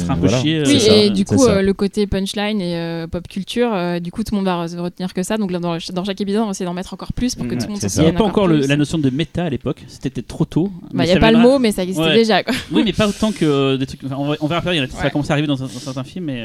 Bah 0.08 0.14
un 0.14 0.16
peu 0.16 0.26
voilà. 0.28 0.42
chier. 0.42 0.58
euh, 0.58 0.64
Oui, 0.66 0.80
ça, 0.80 0.94
et 0.94 1.10
du 1.10 1.24
coup, 1.24 1.44
euh, 1.46 1.62
le 1.62 1.72
côté 1.74 2.06
punchline 2.06 2.60
et 2.60 2.76
euh, 2.76 3.06
pop 3.06 3.26
culture, 3.28 3.70
euh, 3.72 3.98
du 4.00 4.10
coup, 4.10 4.24
tout 4.24 4.32
le 4.34 4.36
monde 4.38 4.46
va 4.46 4.66
re- 4.66 4.78
retenir 4.80 5.14
que 5.14 5.22
ça. 5.22 5.36
Donc, 5.36 5.50
là, 5.52 5.58
dans, 5.58 5.76
dans 5.92 6.04
chaque 6.04 6.20
épisode, 6.20 6.42
on 6.42 6.46
va 6.46 6.50
essayer 6.50 6.66
d'en 6.66 6.74
mettre 6.74 6.94
encore 6.94 7.12
plus 7.12 7.34
pour 7.34 7.46
que 7.46 7.54
Mm, 7.54 7.58
tout 7.58 7.66
le 7.66 7.72
monde 7.72 7.80
s'en 7.80 7.88
ça. 7.88 8.00
Il 8.00 8.04
n'y 8.04 8.08
avait 8.10 8.18
pas 8.18 8.24
encore 8.24 8.46
le- 8.48 8.60
la 8.66 8.76
notion 8.76 8.98
de 8.98 9.10
méta 9.10 9.44
à 9.44 9.50
l'époque, 9.50 9.84
c'était 9.88 10.10
peut-être 10.10 10.28
trop 10.28 10.44
tôt. 10.44 10.70
Bah, 10.92 11.04
il 11.04 11.10
n'y 11.10 11.16
a 11.16 11.20
pas 11.20 11.32
le 11.32 11.38
mot, 11.38 11.58
mais 11.58 11.72
ça 11.72 11.82
existait 11.82 12.02
Ouais. 12.04 12.14
déjà. 12.14 12.42
Quoi. 12.42 12.54
Oui, 12.72 12.82
mais 12.84 12.92
pas 12.92 13.06
autant 13.08 13.32
que 13.32 13.76
des 13.76 13.86
trucs. 13.86 14.00
enfin, 14.04 14.16
on, 14.18 14.28
va, 14.28 14.36
on 14.40 14.46
verra 14.46 14.60
plus, 14.62 14.72
il 14.72 14.78
y 14.78 14.80
en 14.80 14.84
a- 14.84 14.86
ça 14.88 14.96
va 14.98 15.04
Ouais. 15.04 15.10
commencer 15.10 15.30
à 15.30 15.34
arriver 15.34 15.46
dans 15.48 15.56
dans 15.56 15.68
certains 15.68 16.04
films, 16.04 16.24
mais. 16.26 16.44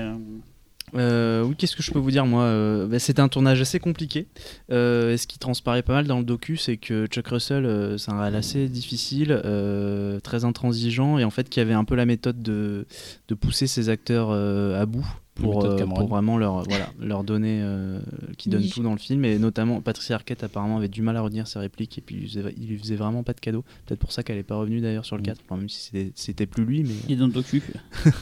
Euh, 0.95 1.43
oui, 1.43 1.55
qu'est-ce 1.57 1.75
que 1.75 1.83
je 1.83 1.91
peux 1.91 1.99
vous 1.99 2.11
dire 2.11 2.25
moi 2.25 2.43
Euh, 2.43 2.87
bah, 2.87 2.99
C'était 2.99 3.21
un 3.21 3.27
tournage 3.29 3.59
assez 3.61 3.79
compliqué. 3.79 4.27
Euh, 4.71 5.13
et 5.13 5.17
ce 5.17 5.27
qui 5.27 5.39
transparaît 5.39 5.81
pas 5.83 5.93
mal 5.93 6.07
dans 6.07 6.19
le 6.19 6.25
docu, 6.25 6.57
c'est 6.57 6.77
que 6.77 7.05
Chuck 7.07 7.27
Russell, 7.27 7.65
euh, 7.65 7.97
c'est 7.97 8.11
un 8.11 8.19
réal 8.19 8.35
assez 8.35 8.67
difficile, 8.69 9.41
euh, 9.45 10.19
très 10.19 10.45
intransigeant, 10.45 11.17
et 11.17 11.23
en 11.23 11.29
fait 11.31 11.49
qui 11.49 11.59
avait 11.59 11.73
un 11.73 11.83
peu 11.85 11.95
la 11.95 12.05
méthode 12.05 12.41
de, 12.41 12.85
de 13.27 13.35
pousser 13.35 13.67
ses 13.67 13.89
acteurs 13.89 14.29
euh, 14.31 14.79
à 14.81 14.85
bout. 14.85 15.05
Pour, 15.35 15.65
euh, 15.65 15.83
vraiment 16.07 16.37
leur, 16.37 16.61
voilà, 16.69 16.89
leur 17.01 17.23
donner, 17.23 17.59
euh, 17.63 17.97
qui 18.37 18.49
donne 18.49 18.61
Oui. 18.61 18.69
tout 18.69 18.83
dans 18.83 18.91
le 18.91 18.99
film, 18.99 19.25
et 19.25 19.39
notamment 19.39 19.81
Patricia 19.81 20.13
Arquette 20.15 20.43
apparemment 20.43 20.77
avait 20.77 20.89
du 20.89 21.01
mal 21.01 21.17
à 21.17 21.21
retenir 21.21 21.47
ses 21.47 21.57
répliques, 21.57 21.97
et 21.97 22.01
puis 22.01 22.13
il 22.17 22.21
lui 22.21 22.27
faisait, 22.29 22.53
il 22.55 22.67
lui 22.67 22.77
faisait 22.77 22.95
vraiment 22.95 23.23
pas 23.23 23.33
de 23.33 23.39
cadeau. 23.39 23.63
Peut-être 23.87 23.99
pour 23.99 24.11
ça 24.11 24.21
qu'elle 24.21 24.37
est 24.37 24.43
pas 24.43 24.57
revenue 24.57 24.79
d'ailleurs 24.79 25.05
sur 25.05 25.15
le 25.15 25.23
Mm. 25.23 25.25
4, 25.25 25.39
enfin, 25.49 25.57
même 25.57 25.69
si 25.69 25.79
c'était- 25.85 26.11
c'était 26.13 26.45
plus 26.45 26.63
lui, 26.65 26.83
mais 26.83 26.93
Il 27.07 27.13
est 27.13 27.17
dans 27.17 27.25
le 27.25 27.33
docu. 27.33 27.63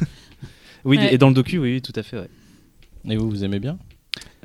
oui, 0.85 0.97
Ouais. 0.97 1.13
et 1.13 1.17
dans 1.17 1.27
le 1.27 1.33
docu, 1.35 1.57
oui, 1.57 1.73
oui, 1.73 1.81
tout 1.81 1.91
à 1.95 2.03
fait, 2.03 2.17
ouais. 2.17 2.29
Et 3.05 3.17
vous, 3.17 3.29
vous 3.29 3.43
aimez 3.43 3.59
bien 3.59 3.77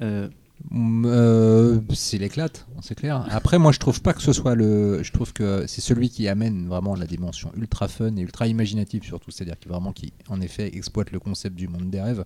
Euh, 0.02 0.28
euh, 0.74 1.80
c'est 1.94 2.18
l'éclate, 2.18 2.66
c'est 2.80 2.94
clair. 2.94 3.26
Après, 3.30 3.58
moi, 3.58 3.72
je 3.72 3.78
trouve 3.78 4.00
pas 4.00 4.14
que 4.14 4.22
ce 4.22 4.32
soit 4.32 4.54
le. 4.54 5.02
Je 5.02 5.12
trouve 5.12 5.32
que 5.32 5.66
c'est 5.66 5.80
celui 5.80 6.08
qui 6.08 6.28
amène 6.28 6.66
vraiment 6.66 6.94
la 6.94 7.06
dimension 7.06 7.52
ultra 7.56 7.88
fun 7.88 8.16
et 8.16 8.22
ultra 8.22 8.46
imaginative, 8.46 9.04
surtout. 9.04 9.30
C'est-à-dire 9.30 9.58
qui 9.58 9.68
vraiment, 9.68 9.92
qui 9.92 10.12
en 10.28 10.40
effet 10.40 10.74
exploite 10.76 11.12
le 11.12 11.20
concept 11.20 11.56
du 11.56 11.68
monde 11.68 11.90
des 11.90 12.00
rêves. 12.00 12.24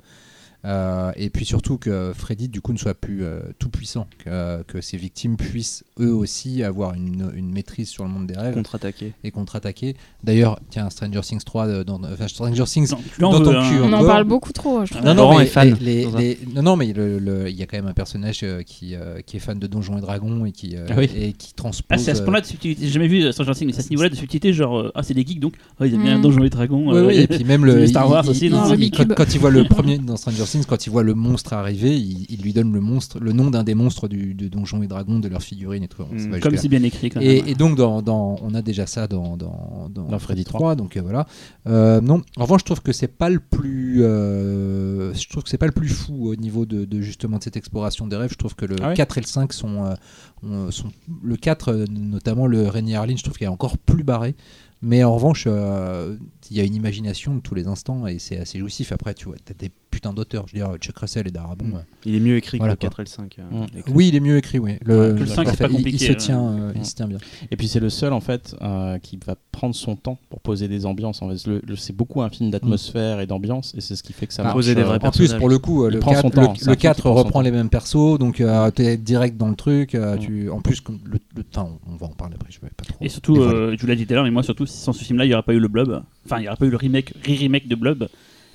Euh, 0.66 1.10
et 1.16 1.30
puis 1.30 1.44
surtout 1.46 1.78
que 1.78 2.12
Freddy, 2.14 2.48
du 2.48 2.60
coup, 2.60 2.72
ne 2.74 2.78
soit 2.78 2.92
plus 2.94 3.24
euh, 3.24 3.40
tout 3.58 3.70
puissant, 3.70 4.06
que, 4.24 4.62
que 4.64 4.80
ses 4.82 4.98
victimes 4.98 5.36
puissent 5.38 5.84
eux 5.98 6.12
aussi 6.12 6.62
avoir 6.62 6.92
une, 6.94 7.30
une 7.34 7.50
maîtrise 7.50 7.88
sur 7.88 8.04
le 8.04 8.10
monde 8.10 8.26
des 8.26 8.36
rêves 8.36 8.52
contre-attaquer. 8.54 9.14
et 9.24 9.30
contre-attaquer. 9.30 9.96
D'ailleurs, 10.22 10.60
tiens, 10.68 10.90
Stranger 10.90 11.20
Things 11.22 11.42
3, 11.44 11.66
euh, 11.66 11.84
dans, 11.84 11.98
enfin, 12.04 12.28
Stranger 12.28 12.64
Things 12.64 12.92
Non, 13.20 13.30
dans 13.30 13.40
ton 13.42 13.58
hein. 13.58 13.70
cul, 13.70 13.80
On 13.82 13.92
en 13.92 14.04
parle 14.04 14.24
beaucoup 14.24 14.52
trop, 14.52 14.84
je 14.84 14.92
trouve. 14.92 15.04
Non, 15.06 15.14
non, 15.14 15.38
mais 15.38 15.46
fan. 15.46 15.74
les- 15.80 16.38
non, 16.54 16.62
non, 16.62 16.76
mais 16.76 16.92
le- 16.92 17.18
le- 17.18 17.48
il 17.48 17.56
y 17.56 17.62
a 17.62 17.66
quand 17.66 17.78
même 17.78 17.86
un 17.86 17.94
personnage 17.94 18.40
euh, 18.42 18.62
qui, 18.62 18.94
euh, 18.94 19.20
qui 19.24 19.38
est 19.38 19.40
fan 19.40 19.58
de 19.58 19.66
Donjons 19.66 19.96
et 19.96 20.00
Dragons 20.02 20.44
et 20.44 20.52
qui, 20.52 20.76
euh, 20.76 20.86
Ah 20.90 20.94
oui. 20.98 21.08
et 21.16 21.32
qui 21.32 21.54
transpose. 21.54 21.86
Ah, 21.88 21.96
c'est 21.96 22.10
à 22.10 22.14
ce 22.14 22.20
euh, 22.20 22.24
point-là 22.24 22.42
de 22.42 22.46
subtilité. 22.46 22.84
J'ai 22.84 22.92
jamais 22.92 23.08
vu 23.08 23.22
euh, 23.24 23.32
Stranger 23.32 23.52
Things, 23.54 23.66
mais 23.66 23.72
c'est 23.72 23.80
à 23.80 23.84
ce 23.84 23.90
niveau-là 23.90 24.10
de 24.10 24.14
subtilité, 24.14 24.52
genre, 24.52 24.78
euh, 24.78 24.92
ah, 24.94 25.02
c'est 25.02 25.14
des 25.14 25.24
geeks 25.24 25.40
donc, 25.40 25.54
ah, 25.80 25.86
ils 25.86 25.94
aiment 25.94 26.02
bien 26.02 26.18
Mm. 26.18 26.22
Donjons 26.22 26.44
et 26.44 26.50
Dragons. 26.50 26.90
Oui, 26.90 26.96
euh, 26.98 27.06
oui, 27.06 27.14
et 27.20 27.26
puis 27.26 27.44
même 27.44 27.64
le 27.64 27.86
Star 27.86 28.10
Wars 28.10 28.28
aussi, 28.28 28.50
quand, 28.50 29.34
il 29.34 29.40
voit 29.40 29.50
le 29.50 29.64
premier 29.64 29.96
dans 29.98 30.16
Stranger 30.16 30.44
Quand 30.68 30.86
il 30.86 30.90
voit 30.90 31.02
le 31.02 31.14
monstre 31.14 31.52
arriver, 31.52 31.96
il, 31.98 32.26
il 32.28 32.40
lui 32.42 32.52
donne 32.52 32.72
le 32.72 32.80
monstre, 32.80 33.18
le 33.20 33.32
nom 33.32 33.50
d'un 33.50 33.64
des 33.64 33.74
monstres 33.74 34.08
du, 34.08 34.34
de 34.34 34.48
Donjons 34.48 34.82
et 34.82 34.86
Dragons, 34.86 35.18
de 35.18 35.28
leur 35.28 35.42
figurine 35.42 35.82
et 35.84 35.88
tout. 35.88 36.02
Mm. 36.02 36.40
Comme 36.40 36.56
c'est 36.56 36.68
bien 36.68 36.82
écrit 36.82 37.10
quand 37.10 37.20
même. 37.20 37.28
Et, 37.28 37.50
et 37.50 37.54
donc, 37.54 37.76
dans, 37.76 38.02
dans- 38.02 38.36
on 38.42 38.54
a 38.54 38.62
déjà 38.62 38.86
ça 38.86 39.06
dans, 39.06 39.36
dans, 39.36 39.88
Dans 39.88 40.18
Freddy 40.18 40.44
3, 40.44 40.74
donc 40.76 40.96
euh, 40.96 41.02
voilà. 41.02 41.26
Euh, 41.68 42.00
non, 42.00 42.22
en 42.36 42.42
revanche, 42.42 42.60
je 42.60 42.66
trouve 42.66 42.82
que 42.82 42.92
c'est 42.92 43.08
pas 43.08 43.28
le 43.30 43.40
plus, 43.40 44.02
euh, 44.04 45.12
je 45.14 45.28
trouve 45.28 45.42
que 45.42 45.48
c'est 45.50 45.58
pas 45.58 45.66
le 45.66 45.72
plus 45.72 45.88
fou 45.88 46.28
au 46.28 46.36
niveau 46.36 46.66
de, 46.66 46.84
de, 46.84 47.00
justement 47.00 47.38
de 47.38 47.42
cette 47.42 47.56
exploration 47.56 48.06
des 48.06 48.16
rêves. 48.16 48.30
Je 48.32 48.38
trouve 48.38 48.54
que 48.54 48.66
le 48.66 48.76
Ah 48.82 48.88
ouais 48.88 48.94
4 48.94 49.18
et 49.18 49.20
le 49.22 49.26
5 49.26 49.52
sont, 49.52 49.84
euh, 49.84 49.94
ont- 50.42 50.70
sont 50.70 50.88
le 51.22 51.36
4, 51.36 51.68
euh, 51.72 51.84
notamment 51.90 52.46
le 52.46 52.68
Rainy 52.68 52.94
Harlin, 52.94 53.14
je 53.16 53.22
trouve 53.22 53.36
qu'il 53.36 53.44
est 53.46 53.48
encore 53.48 53.78
plus 53.78 54.04
barré. 54.04 54.34
Mais 54.82 55.04
en 55.04 55.14
revanche, 55.14 55.44
euh, 55.46 56.16
il 56.50 56.56
y 56.56 56.60
a 56.60 56.64
une 56.64 56.74
imagination 56.74 57.34
de 57.34 57.40
tous 57.40 57.54
les 57.54 57.66
instants 57.66 58.06
et 58.06 58.18
c'est 58.18 58.38
assez 58.38 58.58
jouissif. 58.58 58.92
Après, 58.92 59.14
tu 59.14 59.26
vois, 59.26 59.36
t'as 59.44 59.54
des 59.54 59.70
putains 59.90 60.12
d'auteurs. 60.12 60.46
Je 60.48 60.56
veux 60.56 60.64
dire, 60.64 60.76
Chuck 60.78 60.96
Russell 60.98 61.26
et 61.26 61.30
Darabon. 61.30 61.64
Mm. 61.66 61.82
Il 62.06 62.14
est 62.14 62.20
mieux 62.20 62.36
écrit 62.36 62.58
Voilà, 62.58 62.74
que 62.76 62.86
le 62.86 62.90
quoi. 62.90 62.90
4 62.90 63.00
et 63.00 63.02
le 63.04 63.08
5. 63.08 63.36
euh, 63.38 63.42
Mm. 63.66 63.66
Oui, 63.94 64.08
il 64.08 64.14
est 64.16 64.20
mieux 64.20 64.36
écrit, 64.36 64.58
oui. 64.58 64.76
Le, 64.84 65.12
le 65.14 65.26
5, 65.26 65.48
c'est 65.48 65.56
pas 65.56 65.68
il- 65.68 65.86
il, 65.88 65.98
se 66.00 66.12
euh. 66.12 66.14
tient, 66.14 66.40
euh, 66.48 66.72
il 66.74 66.80
Mm. 66.80 66.84
se 66.84 66.94
tient 66.94 67.06
bien. 67.08 67.18
Et 67.50 67.56
puis 67.56 67.68
c'est 67.68 67.80
le 67.80 67.90
seul 67.90 68.12
en 68.12 68.20
fait 68.20 68.54
euh, 68.62 68.98
qui 68.98 69.18
va 69.24 69.34
prendre 69.52 69.74
son 69.74 69.96
temps 69.96 70.18
pour 70.28 70.40
poser 70.40 70.68
des 70.68 70.86
ambiances. 70.86 71.22
En 71.22 71.28
fait, 71.30 71.46
Le- 71.46 71.62
le- 71.66 71.76
c'est 71.76 71.92
beaucoup 71.94 72.22
un 72.22 72.30
film 72.30 72.50
d'atmosphère 72.50 73.20
et 73.20 73.26
d'ambiance, 73.26 73.74
et 73.76 73.80
c'est 73.80 73.94
ce 73.96 74.02
qui 74.02 74.12
fait 74.12 74.26
que 74.26 74.32
ça 74.34 74.42
Ah, 74.42 74.44
marche. 74.46 74.56
poser 74.56 74.74
des 74.74 74.82
vrais 74.82 74.98
En 75.04 75.10
plus, 75.10 75.32
pour 75.34 75.48
le 75.48 75.58
coup, 75.58 75.86
Il 75.86 75.94
le 75.94 75.98
prend 76.00 76.12
4, 76.12 76.22
son 76.22 76.30
temps, 76.30 76.52
le- 76.52 76.58
c'est 76.58 76.64
le 76.66 76.70
un 76.72 76.74
film 76.74 76.76
4 76.82 76.96
qui 76.96 77.02
prend 77.02 77.10
son 77.12 77.18
reprend 77.18 77.30
temps. 77.32 77.40
les 77.42 77.50
mêmes 77.50 77.68
persos, 77.70 78.18
donc 78.18 78.42
t'es 78.74 78.96
direct 78.96 79.36
dans 79.36 79.48
le 79.48 79.56
truc. 79.56 79.94
Mm. 79.94 80.18
tu, 80.18 80.50
en 80.50 80.60
plus, 80.60 80.82
le, 81.04 81.18
le- 81.36 81.44
enfin, 81.54 81.68
on 81.90 81.96
va 81.96 82.06
en 82.06 82.10
parler 82.10 82.34
après, 82.36 82.50
je 82.52 82.60
vais 82.60 82.68
pas 82.76 82.84
trop. 82.84 82.96
Et 83.00 83.08
surtout, 83.08 83.34
vous 83.36 83.86
l'ai 83.86 83.96
dit 83.96 84.06
tout 84.06 84.12
à 84.12 84.16
l'heure, 84.16 84.24
mais 84.24 84.30
moi 84.30 84.42
surtout, 84.42 84.66
sans 84.66 84.92
ce 84.92 85.04
film-là, 85.04 85.24
il 85.24 85.28
n'y 85.28 85.34
aurait 85.34 85.42
pas 85.42 85.54
eu 85.54 85.58
le 85.58 85.68
Blob. 85.68 86.02
Enfin, 86.26 86.39
il 86.40 86.42
n'y 86.42 86.48
aurait 86.48 86.56
pas 86.56 86.66
eu 86.66 86.70
le 86.70 86.76
remake, 86.76 87.12
re-remake 87.26 87.68
de 87.68 87.74
Blob. 87.76 88.08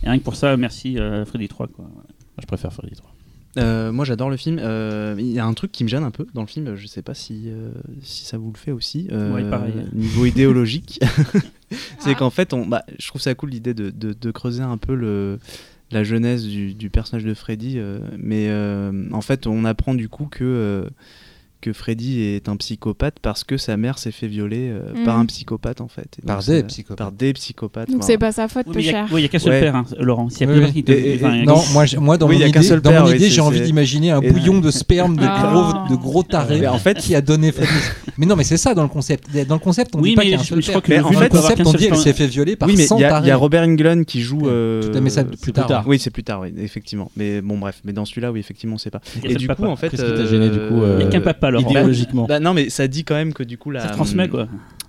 Et 0.03 0.09
rien 0.09 0.19
que 0.19 0.23
pour 0.23 0.35
ça, 0.35 0.55
merci 0.57 0.99
euh, 0.99 1.25
Freddy 1.25 1.47
3. 1.47 1.67
Quoi. 1.67 1.85
Je 2.41 2.45
préfère 2.45 2.73
Freddy 2.73 2.95
3. 2.95 3.11
Euh, 3.57 3.93
moi 3.93 4.03
j'adore 4.03 4.29
le 4.29 4.35
film. 4.35 4.59
Euh, 4.61 5.15
Il 5.17 5.27
y 5.31 5.39
a 5.39 5.45
un 5.45 5.53
truc 5.53 5.71
qui 5.71 5.85
me 5.85 5.89
gêne 5.89 6.03
un 6.03 6.11
peu 6.11 6.27
dans 6.33 6.41
le 6.41 6.47
film, 6.47 6.75
je 6.75 6.87
sais 6.87 7.01
pas 7.01 7.13
si, 7.13 7.43
euh, 7.47 7.69
si 8.01 8.25
ça 8.25 8.37
vous 8.37 8.51
le 8.51 8.57
fait 8.57 8.71
aussi. 8.71 9.07
euh, 9.11 9.33
Ouais, 9.33 9.49
pareil. 9.49 9.73
Niveau 9.93 10.25
idéologique. 10.25 10.99
c'est 11.99 12.11
Ah. 12.11 12.15
qu'en 12.15 12.29
fait, 12.29 12.53
on, 12.53 12.65
bah, 12.65 12.83
je 12.99 13.07
trouve 13.07 13.21
ça 13.21 13.33
cool 13.33 13.51
l'idée 13.51 13.73
de, 13.73 13.89
de- 13.91 14.11
de 14.19 14.31
creuser 14.31 14.61
un 14.63 14.77
peu 14.77 14.93
le, 14.93 15.39
la 15.91 16.03
jeunesse 16.03 16.43
du, 16.43 16.73
du 16.73 16.89
personnage 16.89 17.23
de 17.23 17.33
Freddy. 17.33 17.75
euh, 17.77 17.99
mais 18.17 18.47
euh, 18.49 18.91
en 19.13 19.21
fait, 19.21 19.47
on 19.47 19.63
apprend 19.63 19.95
du 19.95 20.09
coup 20.09 20.25
que, 20.25 20.43
euh, 20.43 20.89
que 21.61 21.73
Freddy 21.73 22.21
est 22.21 22.47
un 22.49 22.55
psychopathe 22.57 23.15
parce 23.21 23.43
que 23.43 23.57
sa 23.57 23.75
mère 23.77 23.97
s'est 23.97 24.11
fait 24.11 24.27
violer 24.27 24.69
euh, 24.69 24.81
Mhm. 24.95 25.03
par 25.05 25.17
un 25.19 25.25
psychopathe 25.25 25.81
en 25.81 25.87
fait. 25.87 26.17
Par 26.25 26.39
des 26.39 26.59
ça- 26.59 26.63
psychopathes. 26.63 26.97
Par 26.97 27.11
des 27.11 27.33
psychopathes. 27.33 27.87
Donc 27.89 27.97
voilà. 28.01 28.07
c'est 28.13 28.17
pas 28.17 28.31
sa 28.31 28.47
faute, 28.47 28.65
Oui, 28.67 28.73
peu 28.73 28.79
mais 28.79 28.85
il 28.85 29.15
n'y 29.17 29.25
a 29.25 29.27
qu'un 29.27 29.39
seul 29.39 29.51
Ouais. 29.53 29.59
père, 29.61 29.75
hein, 29.75 29.85
Laurent. 29.99 30.29
S'il 30.29 30.47
y 30.47 30.49
a 30.49 30.53
Oui, 30.53 30.59
plus 30.61 30.71
oui. 30.75 30.83
te- 30.83 30.91
Et- 30.91 31.13
et- 31.13 31.15
enfin, 31.15 31.33
il 31.33 31.39
y 31.39 31.41
a 31.41 31.45
Non, 31.45 31.55
qu'un- 31.55 31.99
moi, 31.99 32.17
dans 32.17 32.27
Oui, 32.27 32.35
il 32.37 32.41
mon 32.41 32.47
idée, 32.47 32.61
seul 32.61 32.81
dans 32.81 32.89
père, 32.91 33.03
mon 33.03 33.09
oui, 33.09 33.15
idée, 33.15 33.29
j'ai 33.29 33.41
envie 33.41 33.61
d'imaginer 33.61 34.11
un 34.11 34.21
Et- 34.21 34.31
bouillon 34.31 34.59
de 34.59 34.71
sperme 34.71 35.15
de 35.17 35.25
Ah. 35.27 35.51
gros, 35.87 35.95
de 35.95 35.99
gros 36.01 36.23
tarés 36.23 36.59
Mais 36.59 36.67
en 36.67 36.77
fait, 36.77 36.97
qui 36.97 37.15
a 37.15 37.21
donné 37.21 37.51
Freddy. 37.51 37.69
mais 38.17 38.25
non, 38.25 38.35
mais 38.35 38.43
c'est 38.43 38.57
ça 38.57 38.73
dans 38.75 38.83
le 38.83 38.89
concept. 38.89 39.27
Dans 39.47 39.55
le 39.55 39.59
concept, 39.59 39.95
on 39.95 39.99
Oui, 40.01 40.09
dit 40.09 40.15
pas 40.15 40.21
qu'il 40.21 40.31
y 40.31 40.35
a 40.35 40.39
un 40.39 40.43
seul 40.43 40.61
père. 40.61 40.75
Dans 41.03 41.09
fait, 41.11 41.23
le 41.23 41.29
concept, 41.29 41.61
on 41.65 41.73
dit 41.73 41.83
elle 41.85 41.89
père. 41.91 41.99
s'est 41.99 42.13
fait 42.13 42.27
violer 42.27 42.55
par 42.55 42.69
oui, 42.69 42.75
mais 42.77 42.85
100 42.85 42.97
il 42.97 43.01
y, 43.01 43.03
a- 43.05 43.07
il 43.07 43.11
y 43.11 43.13
a 43.15 43.29
tarés. 43.29 43.33
Robert 43.33 43.63
Englund 43.63 44.05
qui 44.05 44.21
joue. 44.21 44.47
euh, 44.47 44.81
Putain, 44.83 45.01
mais 45.01 45.09
ça, 45.09 45.23
plus 45.23 45.51
tard. 45.53 45.83
Oui, 45.87 45.99
c'est 45.99 46.09
plus 46.11 46.23
tard, 46.23 46.41
oui, 46.41 46.53
effectivement. 46.57 47.09
Mais 47.17 47.41
bon, 47.41 47.57
bref. 47.57 47.81
Mais 47.83 47.93
dans 47.93 48.05
celui-là, 48.05 48.31
oui, 48.31 48.39
effectivement, 48.39 48.77
c'est 48.77 48.89
pas. 48.91 49.01
Il 49.23 49.23
y 49.25 49.27
a 49.27 49.31
Et 49.31 49.35
du 49.35 49.47
coup, 49.47 49.65
en 49.65 49.75
fait. 49.75 49.89
Qu'est-ce 49.89 50.03
qui 50.03 50.13
t'a 50.13 50.25
gêné, 50.25 50.49
du 50.49 50.57
coup, 50.59 50.81
euh, 50.83 50.97
Il 50.99 51.03
n'y 51.03 51.09
a 51.09 51.11
qu'un 51.11 51.21
papa, 51.21 51.44
Laurent. 51.51 51.69
idéologiquement. 51.69 52.25
Bah, 52.25 52.39
non, 52.39 52.53
mais 52.53 52.69
ça 52.69 52.87
dit 52.87 53.03
quand 53.03 53.15
même 53.15 53.33
que 53.33 53.43
du 53.43 53.57
coup, 53.57 53.71
la, 53.71 53.81
Ça 53.81 53.89
transmet, 53.89 54.27
quoi. 54.29 54.47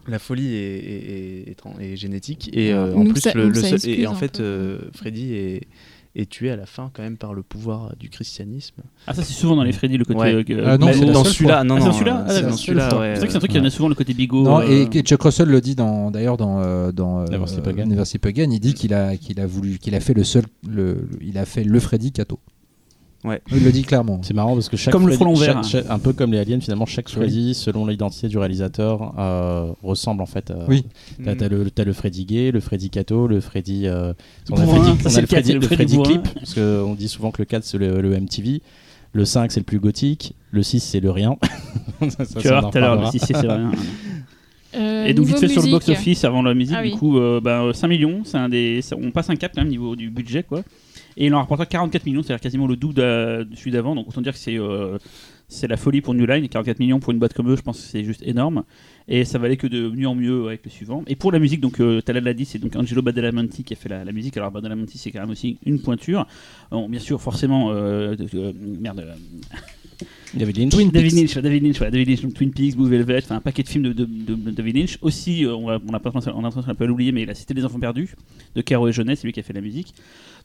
la 0.09 0.19
folie 0.19 0.55
est, 0.55 0.59
est- 0.59 1.57
est- 1.81 1.93
est 1.93 1.97
génétique. 1.97 2.51
Et 2.53 2.73
euh, 2.73 2.93
Nous, 2.95 3.03
en 3.03 3.13
plus, 3.13 3.21
ça- 3.21 3.33
le, 3.35 3.49
le 3.49 3.55
seul- 3.55 3.79
et 3.89 4.07
en 4.07 4.15
fait, 4.15 4.41
euh, 4.41 4.79
Freddy 4.95 5.35
est, 5.35 5.61
est 6.19 6.31
tué 6.31 6.51
à 6.51 6.57
la 6.57 6.65
fin, 6.65 6.91
quand 6.95 7.03
même, 7.03 7.19
par 7.19 7.35
le 7.35 7.43
pouvoir 7.43 7.95
du 8.01 8.09
christianisme. 8.09 8.77
Ah, 9.07 9.13
ça, 9.13 9.23
c'est 9.23 9.35
souvent 9.35 9.55
dans 9.55 9.65
les 9.65 9.73
Freddy, 9.73 9.99
le 9.99 10.05
côté. 10.07 10.19
Ouais. 10.19 10.35
euh, 10.51 10.65
Ah, 10.67 10.79
non, 10.79 10.89
c'est 10.91 11.05
la 11.05 11.13
dans 11.13 11.25
celui-là, 11.25 11.63
non, 11.63 11.75
Ah, 11.75 11.79
c'est 11.79 11.85
non. 11.85 11.91
dans 11.91 11.93
celui-là 11.93 12.21
euh, 12.21 12.25
Ah, 12.27 12.33
c'est 12.33 12.57
celui-là, 12.57 12.89
C'est 12.91 12.97
ouais. 12.97 13.11
C'est 13.15 13.19
vrai 13.19 13.27
que 13.27 13.33
c'est 13.33 13.37
un 13.37 13.41
truc 13.41 13.51
qui 13.51 13.57
ouais. 13.59 13.63
en 13.63 13.67
a 13.67 13.71
souvent 13.71 13.89
le 13.91 13.95
côté 13.95 14.15
bigot. 14.15 14.43
Non, 14.43 14.61
euh, 14.61 14.87
et 14.93 15.01
Chuck 15.03 15.23
Russell 15.23 15.49
le 15.49 15.61
dit 15.61 15.75
dans, 15.75 16.11
d'ailleurs 16.11 16.39
dans, 16.39 16.61
euh, 16.63 16.91
dans 16.91 17.21
euh, 17.21 17.27
Never 17.27 17.45
Sleep 17.47 18.25
Again, 18.27 18.49
il 18.51 18.61
dit 18.61 18.73
qu'il 18.73 18.95
a, 18.95 19.17
qu'il 19.19 19.39
a 19.41 19.47
voulu, 19.47 19.79
qu'il 19.79 19.95
a 19.95 20.01
fait 20.01 20.15
le 20.15 20.25
seul, 20.25 20.45
le- 20.67 21.07
il 21.21 21.37
a 21.37 21.45
fait 21.45 21.65
le 21.65 21.79
Freddy 21.81 22.13
Cato. 22.13 22.39
Ouais. 23.27 23.43
Il 23.53 23.65
le 23.65 23.73
dit 23.73 23.83
clairement. 23.83 24.21
C'est 24.23 24.33
marrant 24.35 24.55
parce 24.55 24.69
que 24.69 24.77
chaque 24.77 24.93
Comme 24.93 25.09
le 25.09 25.15
frelon 25.15 25.35
vert, 25.35 25.47
chaque- 25.49 25.57
hein. 25.57 25.63
chaque- 25.63 25.91
un 25.91 25.99
peu 25.99 26.13
comme 26.13 26.33
les 26.33 26.39
aliens, 26.39 26.61
finalement, 26.61 26.87
chaque 26.87 27.09
Freddy, 27.09 27.55
selon 27.55 27.85
l'identité 27.87 28.29
du 28.29 28.39
réalisateur, 28.39 29.15
euh, 29.19 29.73
ressemble 29.83 30.23
en 30.23 30.27
fait. 30.27 30.51
à- 30.53 30.65
Oui. 30.69 30.85
T'as, 31.25 31.35
t'as 31.35 31.49
le, 31.49 31.69
t'as 31.71 31.85
le 31.85 31.93
Freddy 31.93 32.25
gay, 32.25 32.51
le 32.53 32.61
Freddy 32.61 32.89
Cato, 32.89 33.27
le 33.27 33.41
Freddy. 33.41 33.87
euh, 33.87 34.13
on 34.51 34.55
a, 34.57 34.67
Freddy, 34.67 34.79
on 34.79 34.83
a 34.83 34.87
le 34.87 35.21
le 35.23 35.27
Freddy, 35.27 35.53
le 35.55 35.59
le 35.59 35.67
Freddy. 35.67 36.03
Clip, 36.03 36.23
parce 36.35 36.55
qu'on 36.55 36.95
dit 36.95 37.09
souvent 37.09 37.31
que 37.33 37.43
le 37.43 37.47
4 37.47 37.65
c'est 37.65 37.79
le, 37.79 38.01
le 38.01 38.15
MTV, 38.21 38.63
le 39.13 39.25
5 39.25 39.51
c'est 39.51 39.61
le 39.61 39.65
plus 39.65 39.81
gothique, 39.81 40.35
le 40.53 40.63
6 40.63 40.81
c'est 40.81 41.01
le 41.01 41.11
rien. 41.11 41.37
Ça, 42.11 42.25
ça, 42.25 42.41
Tu 42.41 42.47
vas 42.49 42.61
voir 42.61 42.71
tout 42.71 42.79
à 42.79 42.81
l'heure, 42.81 42.91
reparlera. 42.93 43.11
si 43.11 43.19
c'est 43.19 43.35
c'est 43.35 43.47
vrai. 43.47 43.57
hein. 43.57 43.73
Euh, 44.75 45.07
Et 45.07 45.15
donc 45.15 45.25
vite 45.27 45.39
fait 45.39 45.49
sur 45.49 45.63
le 45.63 45.69
musique, 45.69 45.73
box-office 45.73 46.25
avant 46.25 46.43
la 46.43 46.53
musique, 46.53 46.77
Ah 46.79 46.83
du 46.83 46.91
oui. 46.91 46.97
coup, 46.99 47.19
euh, 47.19 47.41
bah, 47.41 47.63
euh, 47.63 47.73
5 47.73 47.89
millions, 47.89 48.23
c'est 48.25 48.37
un 48.37 48.49
des, 48.51 48.83
ça- 48.83 48.97
on 49.03 49.11
passe 49.11 49.31
un 49.31 49.37
cap 49.37 49.53
quand 49.55 49.63
même 49.63 49.71
niveau 49.71 49.97
du 49.97 50.11
budget 50.11 50.43
quoi. 50.43 50.63
Et 51.17 51.27
il 51.27 51.35
en 51.35 51.39
rapporte 51.39 51.67
44 51.69 52.05
millions, 52.07 52.23
c'est-à-dire 52.23 52.43
quasiment 52.43 52.67
le 52.67 52.77
double 52.77 52.95
de, 52.95 53.47
de 53.51 53.57
celui 53.57 53.71
d'avant. 53.71 53.95
Donc 53.95 54.09
autant 54.09 54.21
dire 54.21 54.33
que 54.33 54.39
c'est 54.39 54.59
euh, 54.59 54.99
la 55.63 55.77
folie 55.77 56.01
pour 56.01 56.15
New 56.15 56.27
Line. 56.27 56.45
Et 56.45 56.49
44 56.49 56.79
millions 56.79 57.01
pour 57.01 57.13
une 57.13 57.19
boîte 57.19 57.33
comme 57.33 57.51
eux, 57.51 57.57
je 57.57 57.63
pense 57.63 57.81
que 57.81 57.87
c'est 57.87 58.05
juste 58.05 58.23
énorme. 58.23 58.65
Et 59.09 59.25
ça 59.25 59.39
valait 59.39 59.57
que 59.57 59.67
de 59.67 59.89
mieux 59.89 60.09
en 60.09 60.15
mieux 60.15 60.47
avec 60.47 60.65
le 60.65 60.71
suivant. 60.71 61.05
Et 61.07 61.17
pour 61.17 61.33
la 61.33 61.39
musique, 61.39 61.61
donc 61.61 61.81
euh, 61.81 62.01
l'a 62.07 62.35
dit, 62.35 62.45
c'est 62.45 62.59
donc 62.59 62.75
Angelo 62.77 63.03
Badalamenti 63.03 63.65
qui 63.65 63.73
a 63.73 63.77
fait 63.77 63.89
la, 63.89 64.05
musique. 64.13 64.37
Alors 64.37 64.51
Badalamenti, 64.51 64.99
c'est 64.99 65.11
quand 65.11 65.21
même 65.21 65.31
aussi 65.31 65.59
une 65.65 65.81
pointure. 65.81 66.27
Bien 66.71 67.01
sûr, 67.01 67.21
forcément, 67.21 67.71
euh, 67.71 68.17
euh, 68.35 68.53
merde. 68.81 69.15
euh, 70.03 70.07
David 70.35 70.59
Lynch. 70.59 70.73
Twin 70.73 70.91
David 70.91 71.13
Lynch, 71.13 71.39
David 71.39 71.63
Lynch, 71.63 71.77
voilà, 71.79 71.91
David 71.91 72.09
Lynch, 72.09 72.23
donc 72.23 72.35
Twin 72.35 72.51
Peaks, 72.51 72.77
Blue 72.77 72.89
Velvet, 72.89 73.21
enfin 73.25 73.37
un 73.37 73.41
paquet 73.41 73.63
de 73.63 73.69
films 73.69 73.85
de, 73.85 73.93
de, 73.93 74.05
de- 74.05 74.35
de 74.35 74.51
David 74.51 74.77
Lynch. 74.77 74.99
Aussi, 75.03 75.45
euh, 75.45 75.55
on, 75.55 75.69
a, 75.69 75.79
on 75.89 75.95
a 75.95 76.01
pas 76.01 76.11
on 76.15 76.45
a 76.45 76.49
à 76.49 76.71
un 76.71 76.75
peu 76.75 76.85
à 76.85 76.87
l'oublier, 76.87 77.13
mais 77.13 77.25
La 77.25 77.35
Cité 77.35 77.55
des 77.55 77.65
Enfants 77.65 77.81
Perdus 77.81 78.15
de 78.55 78.61
Caro 78.63 78.89
et 78.89 78.93
Jeunesse, 78.93 79.21
c'est 79.21 79.27
lui 79.27 79.33
qui 79.33 79.41
a 79.41 79.43
fait 79.43 79.53
la 79.53 79.61
musique. 79.61 79.95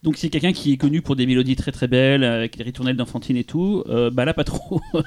Donc 0.02 0.16
c'est 0.16 0.30
quelqu'un 0.30 0.52
qui 0.52 0.72
est 0.72 0.76
connu 0.76 1.00
pour 1.00 1.14
des 1.14 1.26
mélodies 1.26 1.54
très 1.54 1.70
très 1.70 1.86
belles, 1.86 2.24
avec 2.24 2.56
des 2.56 2.64
ritournelles 2.64 2.96
d'enfantine 2.96 3.36
et 3.36 3.44
tout. 3.44 3.84
Euh, 3.88 4.10
bah 4.10 4.24
là, 4.24 4.34
pas 4.34 4.42
trop. 4.42 4.80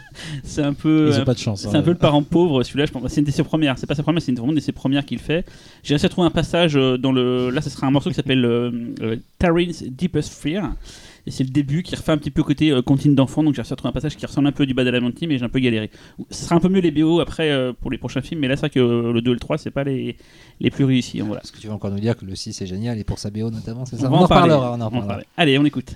c'est 0.43 0.61
un 0.61 0.73
peu. 0.73 1.09
Ils 1.11 1.17
euh, 1.17 1.21
ont 1.21 1.25
pas 1.25 1.33
de 1.33 1.39
chance. 1.39 1.61
c'est 1.61 1.67
hein. 1.67 1.79
un 1.79 1.81
peu 1.81 1.91
le 1.91 1.97
parent 1.97 2.23
pauvre, 2.23 2.63
celui-là, 2.63 2.85
je 2.85 2.91
pense. 2.93 3.03
C'est 3.11 3.19
une 3.19 3.27
de 3.27 3.31
ses 3.31 3.43
premières. 3.43 3.77
C'est 3.77 3.87
pas 3.87 3.95
sa 3.95 4.03
première, 4.03 4.21
c'est 4.21 4.31
une 4.31 4.37
vraiment 4.37 4.53
une 4.53 4.57
de 4.59 4.63
ses 4.63 4.71
premières 4.71 5.05
qu'il 5.05 5.19
fait. 5.19 5.45
J'ai 5.83 5.95
réussi 5.95 6.05
à 6.05 6.09
trouver 6.09 6.27
un 6.27 6.31
passage 6.31 6.77
euh, 6.77 6.97
dans 6.97 7.11
le. 7.11 7.49
Là, 7.49 7.61
ce 7.61 7.69
sera 7.69 7.87
un 7.87 7.91
morceau 7.91 8.09
qui 8.09 8.15
s'appelle 8.15 8.45
euh, 8.45 8.71
euh, 9.01 9.17
Tarin's 9.37 9.83
Deepest 9.83 10.33
Fear. 10.33 10.73
Et 11.27 11.31
c'est 11.31 11.43
le 11.43 11.49
début 11.49 11.81
qui 11.83 11.95
refait 11.95 12.11
un 12.11 12.17
petit 12.17 12.31
peu 12.31 12.43
côté 12.43 12.71
euh, 12.71 12.81
comptine 12.81 13.15
d'enfant. 13.15 13.41
Donc 13.43 13.53
j'ai 13.55 13.61
réussi 13.61 13.73
à 13.73 13.75
trouver 13.75 13.89
un 13.89 13.93
passage 13.93 14.15
qui 14.15 14.25
ressemble 14.25 14.47
un 14.47 14.51
peu 14.51 14.65
du 14.65 14.73
Badalamenti, 14.73 15.25
mais 15.27 15.37
j'ai 15.37 15.45
un 15.45 15.49
peu 15.49 15.59
galéré. 15.59 15.89
Ce 16.29 16.43
sera 16.45 16.55
un 16.55 16.59
peu 16.59 16.69
mieux 16.69 16.81
les 16.81 16.91
BO 16.91 17.19
après 17.19 17.49
euh, 17.51 17.73
pour 17.73 17.89
les 17.91 17.97
prochains 17.97 18.21
films, 18.21 18.41
mais 18.41 18.47
là, 18.47 18.55
c'est 18.55 18.61
vrai 18.61 18.69
que 18.69 18.79
euh, 18.79 19.11
le 19.11 19.21
2 19.21 19.31
et 19.31 19.33
le 19.33 19.39
3, 19.39 19.57
c'est 19.57 19.71
pas 19.71 19.83
les, 19.83 20.17
les 20.59 20.69
plus 20.69 20.83
réussis. 20.85 21.21
hein, 21.21 21.25
Voilà. 21.25 21.41
Est-ce 21.41 21.51
que 21.51 21.57
tu 21.59 21.67
vas 21.67 21.73
encore 21.73 21.89
nous 21.91 21.99
dire 21.99 22.15
que 22.15 22.25
le 22.25 22.35
6 22.35 22.61
est 22.61 22.67
génial 22.67 22.99
et 22.99 23.03
pour 23.03 23.17
sa 23.19 23.31
BO 23.31 23.49
notamment, 23.49 23.85
c'est 23.85 23.97
ça 23.97 24.09
On 24.11 24.15
en 24.15 24.27
parler. 24.27 24.49
parlera. 24.49 24.77
On 24.77 24.81
en. 24.81 25.17
Allez, 25.37 25.57
on 25.57 25.65
écoute. 25.65 25.95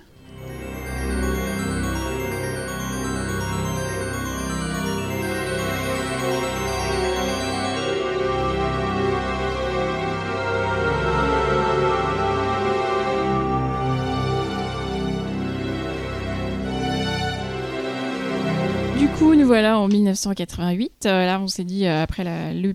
Voilà 19.59 19.77
en 19.79 19.87
1988. 19.87 21.05
Euh, 21.05 21.25
là, 21.25 21.39
on 21.41 21.47
s'est 21.47 21.63
dit, 21.63 21.85
euh, 21.85 22.01
après 22.03 22.23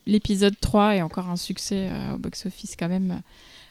l'épisode 0.06 0.54
3 0.60 0.96
et 0.96 1.02
encore 1.02 1.30
un 1.30 1.36
succès 1.36 1.88
euh, 1.90 2.14
au 2.14 2.18
box-office 2.18 2.76
quand 2.78 2.88
même, 2.88 3.20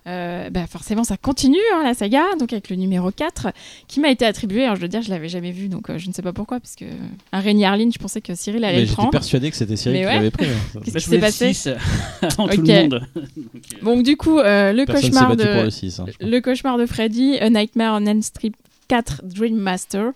euh, 0.07 0.49
bah 0.49 0.65
forcément, 0.67 1.03
ça 1.03 1.15
continue, 1.15 1.57
hein, 1.75 1.83
la 1.83 1.93
saga, 1.93 2.23
donc 2.39 2.51
avec 2.51 2.69
le 2.69 2.75
numéro 2.75 3.11
4, 3.11 3.49
qui 3.87 3.99
m'a 3.99 4.09
été 4.09 4.25
attribué. 4.25 4.63
Alors, 4.63 4.75
je 4.75 4.81
dois 4.81 4.87
dire, 4.89 5.01
je 5.01 5.09
l'avais 5.11 5.29
jamais 5.29 5.51
vu, 5.51 5.69
donc 5.69 5.89
euh, 5.89 5.97
je 5.97 6.07
ne 6.07 6.13
sais 6.13 6.21
pas 6.23 6.33
pourquoi, 6.33 6.59
parce 6.59 6.75
que 6.75 6.85
un 7.31 7.39
Rémi 7.39 7.63
Harlin, 7.65 7.89
je 7.93 7.99
pensais 7.99 8.19
que 8.19 8.33
Cyril 8.35 8.65
allait 8.65 8.73
Mais 8.77 8.79
le 8.81 8.85
j'étais 8.87 8.95
prendre. 8.95 9.11
persuadé 9.11 9.49
que 9.51 9.55
c'était 9.55 9.75
Cyril 9.77 9.99
Mais 9.99 10.03
qui 10.03 10.07
ouais. 10.07 10.15
l'avait 10.15 10.31
pris. 10.31 10.45
hein. 10.47 10.79
Qu'est-ce 10.83 10.93
Bah, 10.93 10.99
qui 10.99 11.05
s'est 11.09 11.19
passé 11.19 11.53
6 11.53 11.69
avant 12.21 12.47
tout 12.47 12.59
Ok. 12.61 12.67
le 12.67 12.81
monde. 12.81 13.07
Donc, 13.15 13.83
Donc, 13.83 14.03
du 14.03 14.17
coup, 14.17 14.39
euh, 14.39 14.73
le 14.73 14.85
Personne 14.85 15.11
cauchemar 15.11 15.35
de... 15.37 15.43
pour 15.43 15.63
le 15.63 15.69
6. 15.69 15.99
hein. 15.99 16.05
Le 16.19 16.39
cauchemar 16.41 16.77
de 16.77 16.85
Freddy, 16.85 17.37
A 17.37 17.49
Nightmare 17.49 17.99
on 18.01 18.05
Elm 18.05 18.21
Street 18.21 18.51
4 18.89 19.21
Dream 19.23 19.55
Master, 19.55 20.11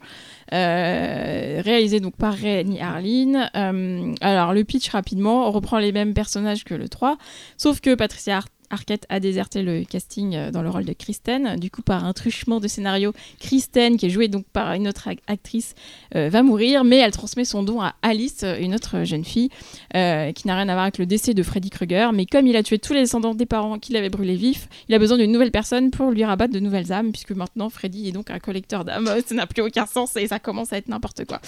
réalisé 0.52 1.99
donc 1.99 2.15
par 2.18 2.34
Rennie 2.34 2.82
Harlin. 2.82 3.49
Euh, 3.56 4.14
alors 4.22 4.53
le 4.53 4.64
pitch 4.64 4.90
rapidement, 4.90 5.49
reprend 5.52 5.80
les 5.80 5.91
mêmes 5.91 6.14
personnages 6.14 6.64
que 6.64 6.74
le 6.74 6.90
3, 6.90 7.18
sauf 7.57 7.80
que 7.82 7.95
Patricia 7.95 8.38
Ar- 8.38 8.48
Arquette 8.69 9.06
a 9.10 9.19
déserté 9.19 9.61
le 9.61 9.84
casting 9.84 10.35
euh, 10.35 10.52
dans 10.52 10.61
le 10.61 10.69
rôle 10.69 10.85
de 10.85 10.94
Kristen. 10.94 11.56
Du 11.57 11.72
coup, 11.72 11.81
par 11.81 12.06
un 12.06 12.14
truchement 12.14 12.60
de 12.60 12.68
scénario, 12.68 13.14
Kristen, 13.39 13.98
qui 13.98 14.07
est 14.07 14.10
jouée 14.10 14.27
donc 14.27 14.45
par 14.52 14.73
une 14.73 14.88
autre 14.88 15.07
ac- 15.10 15.19
actrice, 15.27 15.76
euh, 16.15 16.30
va 16.30 16.44
mourir, 16.44 16.84
mais 16.84 16.98
elle 16.98 17.11
transmet 17.11 17.45
son 17.45 17.64
don 17.64 17.81
à 17.81 17.95
Alice, 18.02 18.44
une 18.60 18.76
autre 18.76 19.03
jeune 19.03 19.23
fille, 19.26 19.49
euh, 19.95 20.31
qui 20.31 20.48
n'a 20.48 20.56
rien 20.56 20.69
à 20.69 20.73
voir 20.73 20.84
avec 20.84 20.98
le 20.98 21.06
décès 21.06 21.34
de 21.34 21.44
Freddy 21.44 21.69
Krueger. 21.69 22.11
Mais 22.14 22.26
comme 22.26 22.48
il 22.48 22.56
a 22.56 22.64
tué 22.64 22.80
tous 22.80 22.94
les 22.94 23.02
descendants 23.02 23.35
des 23.35 23.45
parents 23.45 23.80
qu'il 23.80 23.95
avait 23.95 24.10
brûlés 24.10 24.35
vifs, 24.35 24.68
il 24.89 24.95
a 24.95 24.99
besoin 24.99 25.18
d'une 25.18 25.31
nouvelle 25.31 25.52
personne 25.52 25.91
pour 25.91 26.11
lui 26.11 26.23
rabattre 26.23 26.53
de 26.53 26.60
nouvelles 26.60 26.91
âmes, 26.91 27.11
puisque 27.11 27.31
maintenant 27.31 27.69
Freddy 27.69 28.10
est 28.10 28.11
donc 28.11 28.30
un 28.31 28.39
collecteur 28.39 28.84
d'âmes. 28.85 29.10
Ça 29.26 29.35
n'a 29.35 29.48
plus 29.48 29.61
aucun 29.64 29.85
sens 29.85 30.15
et 30.15 30.27
ça 30.27 30.39
commence 30.39 30.73
à 30.73 30.77
être 30.77 30.88
n'importe 30.89 31.26
quoi. 31.26 31.39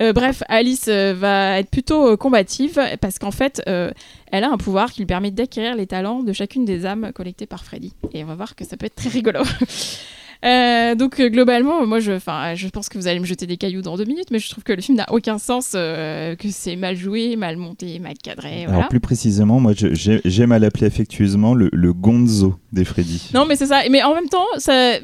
Euh, 0.00 0.12
bref, 0.12 0.42
Alice 0.48 0.86
euh, 0.88 1.14
va 1.14 1.58
être 1.58 1.70
plutôt 1.70 2.08
euh, 2.12 2.16
combative 2.16 2.78
parce 3.00 3.18
qu'en 3.18 3.30
fait, 3.30 3.62
euh, 3.68 3.90
elle 4.32 4.44
a 4.44 4.50
un 4.50 4.56
pouvoir 4.56 4.90
qui 4.90 5.00
lui 5.00 5.06
permet 5.06 5.30
d'acquérir 5.30 5.76
les 5.76 5.86
talents 5.86 6.22
de 6.24 6.32
chacune 6.32 6.64
des 6.64 6.84
âmes 6.86 7.12
collectées 7.14 7.46
par 7.46 7.64
Freddy. 7.64 7.92
Et 8.12 8.24
on 8.24 8.26
va 8.26 8.34
voir 8.34 8.56
que 8.56 8.64
ça 8.64 8.76
peut 8.76 8.86
être 8.86 8.96
très 8.96 9.10
rigolo. 9.10 9.40
Euh, 10.44 10.96
donc 10.96 11.20
euh, 11.20 11.28
globalement, 11.28 11.86
moi 11.86 12.00
je, 12.00 12.14
je 12.18 12.68
pense 12.68 12.88
que 12.88 12.98
vous 12.98 13.06
allez 13.06 13.20
me 13.20 13.24
jeter 13.24 13.46
des 13.46 13.56
cailloux 13.56 13.80
dans 13.80 13.96
deux 13.96 14.04
minutes, 14.04 14.32
mais 14.32 14.40
je 14.40 14.50
trouve 14.50 14.64
que 14.64 14.72
le 14.72 14.82
film 14.82 14.98
n'a 14.98 15.06
aucun 15.12 15.38
sens, 15.38 15.74
euh, 15.76 16.34
que 16.34 16.48
c'est 16.50 16.74
mal 16.74 16.96
joué, 16.96 17.36
mal 17.36 17.56
monté, 17.56 18.00
mal 18.00 18.14
cadré. 18.20 18.62
Voilà. 18.64 18.78
Alors 18.78 18.88
plus 18.88 18.98
précisément, 18.98 19.60
moi 19.60 19.72
j'aime 19.76 20.50
à 20.50 20.58
l'appeler 20.58 20.86
affectueusement 20.86 21.54
le, 21.54 21.68
le 21.72 21.92
Gonzo 21.92 22.56
des 22.72 22.84
Freddy. 22.84 23.30
Non, 23.34 23.46
mais 23.46 23.54
c'est 23.54 23.66
ça. 23.66 23.82
Mais 23.88 24.02
en 24.02 24.14
même 24.14 24.28
temps, 24.28 24.46
ça, 24.58 24.94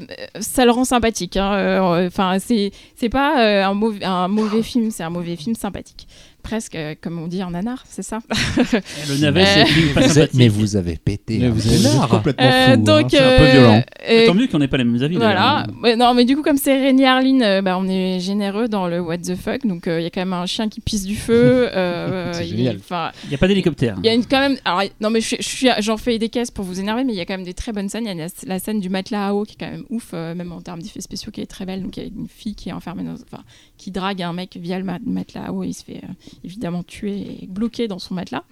ça 0.41 0.65
le 0.65 0.71
rend 0.71 0.83
sympathique. 0.83 1.37
hein. 1.37 2.05
Enfin, 2.07 2.37
c'est 2.39 2.71
c'est 2.97 3.07
pas 3.07 3.65
un, 3.65 3.73
mauvais, 3.73 4.03
un 4.03 4.27
mauvais 4.27 4.61
film, 4.61 4.91
c'est 4.91 5.03
un 5.03 5.09
mauvais 5.09 5.37
film 5.37 5.55
sympathique. 5.55 6.05
Presque, 6.41 6.75
euh, 6.75 6.95
comme 6.99 7.19
on 7.19 7.27
dit 7.27 7.43
en 7.43 7.51
nanar, 7.51 7.83
c'est 7.87 8.01
ça. 8.01 8.19
Le 9.09 9.17
navet, 9.21 9.41
Euh, 9.41 9.45
c'est 9.65 10.01
une 10.01 10.07
Vous 10.07 10.19
êtes- 10.19 10.33
mais 10.33 10.47
vous 10.47 10.75
avez 10.75 10.95
pété. 10.97 11.37
Mais 11.39 11.49
vous 11.49 11.67
êtes 11.67 12.07
complètement 12.09 12.45
Euh, 12.45 12.65
fou. 12.65 12.71
hein. 12.71 12.77
donc, 12.77 13.07
C'est 13.11 13.19
un 13.19 13.37
peu 13.37 13.43
euh, 13.43 13.51
violent. 13.51 13.83
euh, 14.09 14.25
Tant 14.27 14.33
mieux 14.33 14.47
qu'on 14.47 14.57
n'ait 14.59 14.67
pas 14.67 14.77
les 14.77 14.83
mêmes 14.83 15.01
avis. 15.03 15.17
Voilà. 15.17 15.65
d'ailleurs. 15.67 15.81
Ouais, 15.83 15.95
non, 15.95 16.13
mais 16.13 16.25
du 16.25 16.35
coup, 16.35 16.41
comme 16.41 16.57
c'est 16.57 16.75
Rémi 16.81 17.05
Harlin, 17.05 17.41
euh, 17.41 17.61
bah, 17.61 17.77
on 17.77 17.87
est 17.87 18.19
généreux 18.19 18.67
dans 18.67 18.87
le 18.87 18.99
what 19.01 19.17
the 19.19 19.35
fuck. 19.35 19.65
Donc, 19.67 19.87
euh, 19.87 19.99
il 19.99 20.03
y 20.03 20.07
a 20.07 20.09
quand 20.09 20.21
même 20.21 20.33
un 20.33 20.45
chien 20.45 20.69
qui 20.69 20.81
pisse 20.81 21.03
du 21.03 21.15
feu. 21.15 21.69
euh, 21.75 22.33
C'est 22.33 22.47
il- 22.47 22.57
génial. 22.57 22.77
enfin, 22.79 23.11
Il 23.25 23.29
n'y 23.29 23.35
a 23.35 23.37
pas 23.37 23.47
d'hélicoptère. 23.47 23.95
Il 23.99 24.05
y 24.05 24.09
a 24.09 24.13
une, 24.13 24.25
quand 24.25 24.39
même. 24.39 24.57
Alors, 24.65 24.83
non, 25.01 25.09
mais 25.09 25.21
je, 25.21 25.35
je 25.39 25.43
suis, 25.47 25.67
j'en 25.79 25.97
fais 25.97 26.17
des 26.17 26.29
caisses 26.29 26.51
pour 26.51 26.65
vous 26.65 26.79
énerver, 26.79 27.03
mais 27.03 27.13
il 27.13 27.17
y 27.17 27.21
a 27.21 27.25
quand 27.25 27.35
même 27.35 27.43
des 27.45 27.53
très 27.53 27.73
bonnes 27.73 27.89
scènes. 27.89 28.05
Il 28.05 28.17
y 28.17 28.21
a 28.21 28.25
la, 28.25 28.27
la 28.47 28.59
scène 28.59 28.79
du 28.79 28.89
matelas 28.89 29.27
à 29.27 29.33
eau 29.33 29.43
qui 29.43 29.53
est 29.59 29.65
quand 29.65 29.71
même 29.71 29.85
ouf, 29.89 30.11
euh, 30.13 30.33
même 30.33 30.51
en 30.51 30.61
termes 30.61 30.81
d'effets 30.81 31.01
spéciaux, 31.01 31.31
qui 31.31 31.41
est 31.41 31.45
très 31.47 31.65
belle. 31.65 31.83
Donc, 31.83 31.97
il 31.97 32.03
y 32.03 32.05
a 32.05 32.09
une 32.09 32.27
fille 32.27 32.55
qui 32.55 32.69
est 32.69 32.73
enfermée 32.73 33.03
dans. 33.03 33.13
Enfin, 33.13 33.43
qui 33.77 33.91
drague 33.91 34.21
un 34.21 34.33
mec 34.33 34.57
via 34.59 34.77
le 34.77 34.83
ma- 34.83 34.99
matelas 35.05 35.45
à 35.47 35.51
eau 35.51 35.63
et 35.63 35.67
il 35.67 35.73
se 35.73 35.83
fait 35.83 36.01
euh, 36.03 36.07
évidemment 36.43 36.83
tuer 36.83 37.43
et 37.43 37.47
bloquer 37.47 37.87
dans 37.87 37.99
son 37.99 38.15
matelas. 38.15 38.43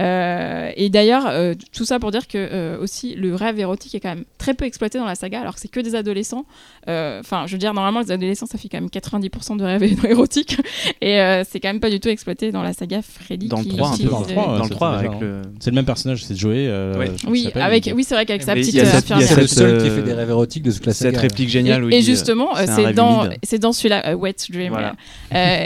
Euh, 0.00 0.70
et 0.76 0.88
d'ailleurs, 0.90 1.26
euh, 1.28 1.54
tout 1.72 1.84
ça 1.84 1.98
pour 2.00 2.10
dire 2.10 2.26
que 2.26 2.36
euh, 2.38 2.78
aussi 2.80 3.14
le 3.14 3.34
rêve 3.34 3.60
érotique 3.60 3.94
est 3.94 4.00
quand 4.00 4.08
même 4.14 4.24
très 4.38 4.54
peu 4.54 4.64
exploité 4.64 4.98
dans 4.98 5.04
la 5.04 5.14
saga, 5.14 5.40
alors 5.40 5.54
que 5.54 5.60
c'est 5.60 5.68
que 5.68 5.80
des 5.80 5.94
adolescents. 5.94 6.44
Euh, 6.88 7.20
Enfin, 7.20 7.44
je 7.46 7.52
veux 7.52 7.58
dire, 7.58 7.72
normalement, 7.74 8.00
les 8.00 8.10
adolescents, 8.10 8.46
ça 8.46 8.58
fait 8.58 8.68
quand 8.68 8.80
même 8.80 8.88
90% 8.90 9.56
de 9.56 9.64
rêves 9.64 9.82
érotiques. 10.04 10.58
Et 11.00 11.20
euh, 11.20 11.44
c'est 11.48 11.60
quand 11.60 11.68
même 11.68 11.80
pas 11.80 11.90
du 11.90 12.00
tout 12.00 12.08
exploité 12.08 12.50
dans 12.52 12.62
la 12.62 12.72
saga 12.72 13.00
Freddy. 13.02 13.46
Dans 13.48 13.58
le 13.58 13.64
qui 13.64 13.76
3, 13.76 13.88
un 13.88 13.90
peu. 13.90 14.02
utilise, 14.02 14.10
dans 14.10 14.20
le 14.20 14.24
euh, 14.30 14.34
3, 14.34 14.42
ouais, 14.52 14.58
dans 14.58 14.62
le 14.64 14.68
ça 14.68 14.74
3 14.74 14.90
fait 14.90 14.98
avec 14.98 15.10
déjà, 15.12 15.24
le. 15.24 15.42
C'est 15.60 15.70
le 15.70 15.74
même 15.76 15.84
personnage, 15.84 16.24
c'est 16.24 16.34
Joey. 16.36 16.66
euh, 16.68 16.98
Ouais. 16.98 17.10
Oui, 17.28 17.50
avec, 17.54 17.90
oui, 17.94 18.04
c'est 18.04 18.14
vrai 18.14 18.26
qu'avec 18.26 18.42
sa 18.42 18.54
petite 18.54 18.74
il 18.74 18.78
y 18.78 18.80
a 18.80 18.86
cette- 18.86 19.10
le 19.10 19.22
cette, 19.46 19.48
seul 19.48 19.82
qui 19.82 19.90
fait 19.90 20.02
des 20.02 20.12
rêves 20.12 20.30
érotiques 20.30 20.62
de 20.62 20.72
toute 20.72 20.86
la 20.86 20.92
Cette 20.92 21.08
saga. 21.14 21.20
réplique 21.20 21.48
géniale 21.48 21.84
où 21.84 21.88
il 21.88 21.94
Et 21.94 22.02
justement, 22.02 22.50
c'est 22.56 22.92
dans, 22.92 23.26
humide. 23.26 23.38
c'est 23.42 23.58
dans 23.58 23.72
celui-là, 23.72 24.16
Wet 24.16 24.34
Dream, 24.50 24.72
Voilà. 24.72 24.94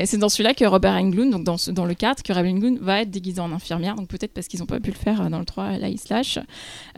c'est 0.06 0.18
dans 0.18 0.28
celui-là 0.28 0.54
que 0.54 0.64
Robert 0.64 0.92
Englund, 0.94 1.30
donc 1.32 1.44
dans, 1.44 1.56
dans 1.72 1.84
le 1.84 1.94
4, 1.94 2.22
que 2.22 2.32
Robert 2.32 2.52
Englund 2.52 2.78
va 2.80 3.02
être 3.02 3.10
déguisé 3.10 3.40
en 3.40 3.52
infirmière, 3.52 3.94
donc 3.94 4.08
peut-être 4.18 4.32
parce 4.32 4.48
qu'ils 4.48 4.60
n'ont 4.60 4.66
pas 4.66 4.80
pu 4.80 4.90
le 4.90 4.96
faire 4.96 5.22
euh, 5.22 5.28
dans 5.28 5.38
le 5.38 5.44
3, 5.44 5.78
là 5.78 5.88
ils 5.88 5.98
se. 5.98 6.08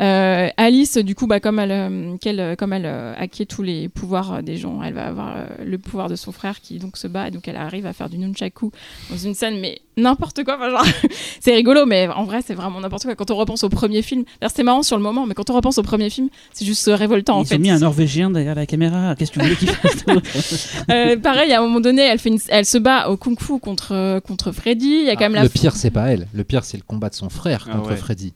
Euh, 0.00 0.48
Alice, 0.56 0.96
du 0.98 1.14
coup, 1.14 1.26
bah, 1.26 1.40
comme 1.40 1.58
elle, 1.58 1.72
euh, 1.72 2.16
euh, 2.26 2.56
comme 2.56 2.72
elle 2.72 2.86
acquiert 2.86 3.46
tous 3.46 3.62
les 3.62 3.88
pouvoirs 3.88 4.42
des 4.42 4.56
gens, 4.56 4.82
elle 4.82 4.94
va 4.94 5.06
avoir 5.06 5.46
le 5.64 5.78
pouvoir 5.78 6.08
de 6.08 6.16
son 6.16 6.32
frère 6.32 6.60
qui 6.60 6.78
donc 6.78 6.96
se 6.96 7.06
bat, 7.06 7.30
donc 7.30 7.48
elle 7.48 7.56
arrive 7.56 7.86
à 7.86 7.92
faire 7.92 8.08
du 8.08 8.18
nunchaku 8.18 8.70
dans 9.10 9.16
une 9.16 9.34
scène, 9.34 9.60
mais 9.60 9.80
n'importe 10.00 10.42
quoi, 10.44 10.56
enfin, 10.56 10.70
genre, 10.70 10.84
c'est 11.40 11.54
rigolo, 11.54 11.86
mais 11.86 12.08
en 12.08 12.24
vrai 12.24 12.40
c'est 12.46 12.54
vraiment 12.54 12.80
n'importe 12.80 13.04
quoi. 13.04 13.14
Quand 13.14 13.30
on 13.30 13.36
repense 13.36 13.62
au 13.64 13.68
premier 13.68 14.02
film, 14.02 14.24
c'est 14.54 14.62
marrant 14.62 14.82
sur 14.82 14.96
le 14.96 15.02
moment, 15.02 15.26
mais 15.26 15.34
quand 15.34 15.48
on 15.50 15.54
repense 15.54 15.78
au 15.78 15.82
premier 15.82 16.10
film, 16.10 16.28
c'est 16.52 16.64
juste 16.64 16.90
révoltant 16.92 17.38
en 17.38 17.42
Ils 17.42 17.46
fait. 17.48 17.56
ont 17.56 17.58
mis 17.60 17.70
un 17.70 17.78
Norvégien 17.78 18.30
derrière 18.30 18.54
la 18.54 18.66
caméra. 18.66 19.14
Qu'est-ce 19.16 19.30
que 19.32 19.38
tu 19.38 19.44
voulais 19.44 19.56
qu'il 19.56 19.68
fasse 19.70 20.04
Euh, 20.90 21.16
pareil, 21.16 21.52
à 21.52 21.58
un 21.60 21.62
moment 21.62 21.80
donné, 21.80 22.02
elle, 22.02 22.18
fait 22.18 22.30
une- 22.30 22.38
elle 22.48 22.64
se 22.66 22.78
bat 22.78 23.08
au 23.08 23.16
kung-fu 23.16 23.58
contre, 23.60 23.92
euh, 23.94 24.20
contre 24.20 24.52
Freddy. 24.52 24.86
Il 25.02 25.06
y 25.06 25.10
a 25.10 25.14
quand 25.14 25.20
même 25.24 25.34
la 25.34 25.42
le 25.44 25.48
pire, 25.48 25.76
c'est 25.76 25.90
pas 25.90 26.08
elle. 26.12 26.26
Le 26.32 26.44
pire, 26.44 26.64
c'est 26.64 26.76
le 26.76 26.82
combat 26.86 27.08
de 27.10 27.14
son 27.14 27.28
frère 27.28 27.66
Ah 27.70 27.76
contre 27.76 27.90
ouais. 27.90 27.96
Freddy. 27.96 28.32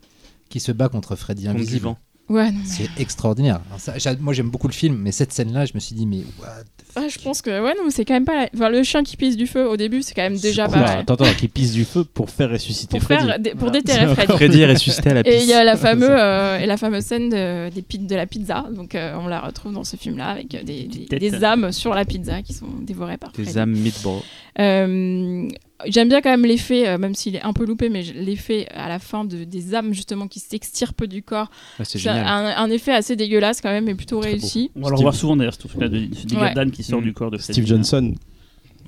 Qui 0.51 0.61
se 0.61 0.73
bat 0.73 0.89
contre 0.89 1.17
Freddy 1.17 1.45
Contre 1.45 1.57
du 1.57 1.63
invisible. 1.63 1.85
vent. 1.87 1.99
Ouais, 2.29 2.51
non, 2.51 2.59
mais- 2.59 2.65
C'est 2.67 2.89
extraordinaire. 3.01 3.61
Alors 3.69 3.81
ça, 3.81 3.99
j'a- 3.99 4.17
moi, 4.17 4.33
j'aime 4.33 4.49
beaucoup 4.49 4.67
le 4.69 4.73
film, 4.73 4.97
mais 4.97 5.13
cette 5.13 5.33
scène-là, 5.33 5.67
je 5.67 5.73
me 5.75 5.79
suis 5.81 5.95
dit, 5.95 6.07
mais 6.07 6.19
what 6.41 6.47
the 6.79 6.85
fuck 6.93 7.05
Ah, 7.05 7.09
je 7.09 7.19
pense 7.19 7.43
que 7.43 7.51
ouais, 7.51 7.75
non, 7.77 7.91
c'est 7.91 8.07
quand 8.07 8.15
même 8.15 8.25
pas. 8.25 8.35
la- 8.45 8.49
Enfin, 8.55 8.71
le 8.71 8.83
chien 8.83 9.03
qui 9.03 9.17
pisse 9.19 9.37
du 9.37 9.47
feu 9.47 9.69
au 9.69 9.77
début, 9.77 10.01
c'est 10.03 10.15
quand 10.15 10.23
même 10.23 10.39
déjà 10.39 10.67
pas 10.69 10.77
mal. 10.79 10.99
Attends, 11.01 11.15
attends, 11.15 11.35
qui 11.39 11.49
pisse 11.49 11.73
du 11.73 11.85
feu 11.85 12.05
pour 12.05 12.31
faire 12.31 12.49
ressusciter 12.51 12.99
Pour 12.99 13.03
Freddy. 13.03 13.27
faire, 13.27 13.39
pour 13.57 13.69
Voilà. 13.69 13.73
déterrer 13.81 14.07
Freddy. 14.15 14.33
Freddy 14.33 14.61
est 14.63 14.73
ressuscité 14.73 15.11
à 15.11 15.15
la 15.15 15.21
Et 15.21 15.25
piste. 15.25 15.43
il 15.43 15.49
y 15.51 15.53
a 15.53 15.65
la 15.65 15.77
fameuse, 15.77 16.09
euh, 16.11 16.59
et 16.59 16.65
la 16.67 16.77
fameuse 16.79 17.05
scène 17.05 17.29
de, 17.29 17.69
des 17.69 17.85
de 17.99 18.15
la 18.17 18.27
pizza. 18.27 18.65
Donc, 18.75 18.95
euh, 18.95 19.15
on 19.21 19.29
la 19.29 19.41
retrouve 19.41 19.73
dans 19.75 19.85
ce 19.85 19.97
film-là 19.97 20.29
avec 20.29 20.55
euh, 20.55 20.63
des, 20.63 20.85
des- 20.85 21.19
des 21.19 21.45
âmes 21.45 21.73
sur 21.73 21.93
la 21.95 22.07
pizza 22.07 22.41
qui 22.43 22.55
sont 22.55 22.69
dévorées 22.81 23.19
par 23.19 23.33
Des 23.33 23.43
Freddy. 23.45 23.59
âmes 23.59 23.73
meatball. 23.73 24.21
Euh, 24.61 25.49
J'aime 25.87 26.09
bien 26.09 26.21
quand 26.23 26.31
même 26.31 26.45
l'effet, 26.47 26.87
euh, 26.89 26.99
même 26.99 27.15
s'il 27.15 27.35
est 27.37 27.43
un 27.43 27.53
peu 27.53 27.67
loupé, 27.67 27.89
mais 27.89 28.03
l'effet 28.03 28.69
à 28.73 28.89
la 28.89 28.99
fin 29.01 29.25
de, 29.25 29.43
des 29.45 29.75
âmes 29.75 29.93
justement 29.93 30.29
qui 30.29 30.39
s'extirpent 30.41 31.05
du 31.05 31.23
corps. 31.23 31.51
Ouais, 31.79 31.85
c'est 31.85 31.99
génial. 31.99 32.25
un, 32.27 32.57
un 32.57 32.71
effet 32.71 32.93
assez 32.93 33.17
dégueulasse 33.17 33.61
quand 33.61 33.71
même, 33.71 33.85
mais 33.87 33.95
plutôt 33.97 34.21
Très 34.21 34.35
beau. 34.35 34.41
réussi. 34.41 34.71
On 34.77 34.83
va 34.83 34.91
le 34.91 34.95
revoir 34.97 35.15
souvent 35.15 35.37
d'ailleurs, 35.37 35.55
ce 35.55 35.59
truc-là 35.59 35.89
de, 35.89 35.99
de 36.07 36.15
ce 36.15 36.27
dégât 36.27 36.41
Ouais. 36.43 36.55
d'âme 36.55 36.71
qui 36.71 36.85
sort 36.85 37.01
Mm. 37.01 37.05
du 37.05 37.13
corps 37.13 37.31
de 37.33 37.39
Freddy. 37.39 37.53
Steve 37.53 37.67
Johnson 37.67 38.15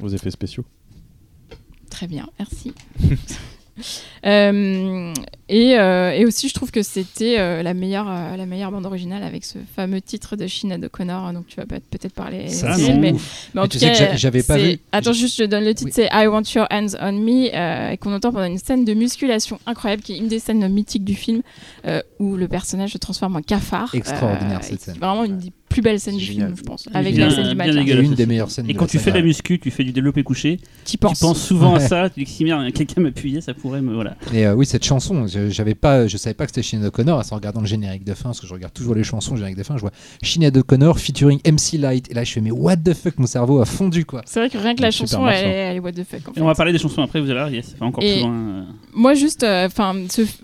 aux 0.01 0.09
effets 0.09 0.31
spéciaux. 0.31 0.65
Très 1.91 2.07
bien, 2.07 2.29
merci. 2.39 2.73
Euh, 4.27 5.13
et, 5.49 5.79
euh, 5.79 6.11
et 6.11 6.25
aussi, 6.27 6.49
je 6.49 6.55
trouve 6.55 6.73
que 6.73 6.83
c'était 6.83 7.39
euh, 7.39 7.63
la, 7.63 7.73
meilleure, 7.75 8.09
euh, 8.11 8.37
la 8.37 8.47
meilleure 8.47 8.73
bande 8.73 8.85
originale 8.85 9.23
avec 9.23 9.45
ce 9.45 9.59
fameux 9.77 10.01
titre 10.01 10.35
de 10.35 10.47
Sinead 10.49 10.85
O'Connor. 10.85 11.33
Donc, 11.33 11.47
tu 11.47 11.55
vas 11.57 11.67
peut- 11.67 11.79
peut-être 11.91 12.13
parler. 12.15 12.49
Ça, 12.49 12.77
non. 12.77 12.99
mais, 12.99 13.13
Ouf. 13.13 13.49
mais 13.55 13.61
en 13.61 13.63
Mais 13.63 13.69
tout 13.69 13.79
tu 13.79 13.79
sais 13.79 13.93
que 13.93 13.99
cas, 13.99 14.11
j'a- 14.11 14.17
j'avais 14.17 14.43
pas 14.43 14.59
vu- 14.59 14.79
Attends, 14.91 15.13
juste, 15.13 15.39
je 15.39 15.45
donne 15.45 15.65
le 15.65 15.75
titre 15.75 15.87
Oui. 15.87 15.93
c'est 15.95 16.09
I 16.13 16.27
Want 16.27 16.43
Your 16.55 16.67
Hands 16.73 16.97
on 17.01 17.13
Me, 17.13 17.55
euh, 17.55 17.91
et 17.91 17.97
qu'on 17.99 18.13
entend 18.13 18.33
pendant 18.33 18.47
une 18.47 18.59
scène 18.59 18.85
de 18.85 18.95
musculation 18.95 19.61
incroyable, 19.67 20.03
qui 20.03 20.15
est 20.15 20.19
une 20.19 20.29
des 20.29 20.41
scènes 20.41 20.67
mythiques 20.69 21.05
du 21.05 21.15
film, 21.15 21.43
euh, 21.87 22.03
où 22.19 22.35
le 22.37 22.49
personnage 22.49 22.93
se 22.93 22.99
transforme 22.99 23.37
en 23.37 23.43
cafard. 23.43 23.95
Extraordinaire, 23.95 24.59
Euh, 24.59 24.67
cette 24.67 24.81
scène. 24.81 24.97
Vraiment 25.01 25.25
une 25.25 25.39
des 25.39 25.53
plus 25.69 25.83
belles 25.83 26.01
scènes 26.01 26.17
du 26.17 26.25
film, 26.25 26.55
je 26.57 26.63
pense. 26.63 26.89
Avec 26.95 27.15
bien- 27.15 27.27
la 27.27 27.35
scène 27.35 27.49
du 27.49 27.55
dégueulasse 27.55 28.05
une 28.07 28.15
des 28.15 28.27
meilleures 28.27 28.51
scènes 28.51 28.69
Et 28.71 28.75
quand 28.75 28.87
tu 28.87 28.99
fais 28.99 29.11
de 29.11 29.17
la 29.17 29.23
muscu, 29.23 29.59
tu 29.61 29.71
fais 29.71 29.85
du 29.85 29.93
développé 29.93 30.23
couché, 30.23 30.59
Tu 30.85 30.97
penses. 30.97 31.21
souvent 31.39 31.75
à 31.75 31.81
ça, 31.81 32.09
tu 32.11 32.21
dis 32.21 32.25
que 32.25 32.31
si 32.31 32.73
quelqu'un 32.73 33.01
m'appuyait, 33.03 33.41
ça 33.41 33.55
pourrait 33.55 33.83
me. 33.83 33.95
Voilà. 33.95 34.16
Et 34.33 34.47
euh, 34.47 34.55
oui, 34.55 34.67
cette 34.67 34.85
chanson, 34.85 35.27
je, 35.27 35.51
j'avais 35.51 35.75
pas, 35.75 36.07
je 36.07 36.17
savais 36.17 36.35
pas 36.35 36.45
que 36.47 36.51
c'était 36.51 36.63
Sinead 36.63 36.87
O'Connor. 36.87 37.23
En 37.31 37.35
regardant 37.35 37.61
le 37.61 37.67
générique 37.67 38.05
de 38.05 38.15
fin, 38.15 38.31
parce 38.31 38.41
que 38.41 38.47
je 38.47 38.53
regarde 38.55 38.73
toujours 38.73 38.95
les 38.95 39.05
chansons, 39.05 39.33
le 39.33 39.39
générique 39.39 39.59
de 39.59 39.63
fin, 39.63 39.77
je 39.77 39.83
vois 39.83 39.93
Sinead 40.23 40.57
O'Connor 40.57 40.99
featuring 40.99 41.41
MC 41.47 41.79
Light. 41.79 42.11
Et 42.11 42.15
là, 42.15 42.25
je 42.25 42.33
fais, 42.33 42.41
mais 42.41 42.51
what 42.51 42.77
the 42.79 42.95
fuck, 42.95 43.19
mon 43.19 43.27
cerveau 43.27 43.61
a 43.61 43.65
fondu 43.67 44.05
quoi. 44.05 44.23
C'est 44.27 44.41
vrai 44.41 44.51
que 44.51 44.59
rien 44.59 44.75
que 44.75 44.83
la 44.83 44.91
chanson, 44.91 45.27
elle, 45.29 45.45
est- 45.47 45.49
elle 45.51 45.77
est 45.77 45.81
what 45.81 45.93
the 45.93 46.05
fuck. 46.05 46.29
En 46.29 46.33
Et 46.35 46.43
on 46.43 46.47
va 46.47 46.55
parler 46.55 46.73
des 46.73 46.79
chansons 46.79 47.03
après, 47.03 47.21
vous 47.21 47.27
allez 47.31 47.39
voir, 47.39 47.51
yes, 47.51 47.67
ça 47.67 47.77
va 47.79 47.87
encore 47.87 48.03
Et- 48.03 48.15
plus 48.15 48.23
loin. 48.23 48.35
euh. 48.35 48.63
Moi, 48.95 49.15
juste, 49.15 49.45
enfin, 49.45 49.95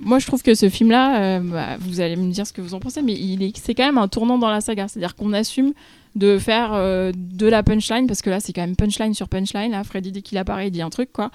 moi, 0.00 0.18
je 0.18 0.26
trouve 0.26 0.42
que 0.42 0.54
ce 0.54 0.68
film-là, 0.68 1.20
euh, 1.38 1.40
bah, 1.40 1.66
vous 1.80 2.00
allez 2.00 2.16
me 2.16 2.30
dire 2.32 2.46
ce 2.46 2.52
que 2.52 2.60
vous 2.60 2.74
en 2.74 2.80
pensez, 2.80 3.02
mais 3.02 3.14
il 3.14 3.42
est, 3.42 3.56
c'est 3.56 3.74
quand 3.74 3.84
même 3.86 3.98
un 3.98 4.08
tournant 4.08 4.38
dans 4.38 4.50
la 4.50 4.60
saga. 4.60 4.86
C'est-à-dire 4.88 5.14
qu'on 5.16 5.32
assume 5.32 5.72
de 6.14 6.38
faire 6.38 6.72
euh, 6.74 7.12
de 7.14 7.46
la 7.46 7.62
punchline 7.62 8.06
parce 8.06 8.20
que 8.22 8.30
là 8.30 8.38
c'est 8.40 8.52
quand 8.52 8.60
même 8.62 8.76
punchline 8.76 9.14
sur 9.14 9.28
punchline. 9.28 9.70
Là, 9.72 9.82
Freddy 9.84 10.12
dès 10.12 10.22
qu'il 10.22 10.36
apparaît, 10.38 10.68
il 10.68 10.70
dit 10.70 10.82
un 10.82 10.90
truc 10.90 11.10
quoi. 11.12 11.30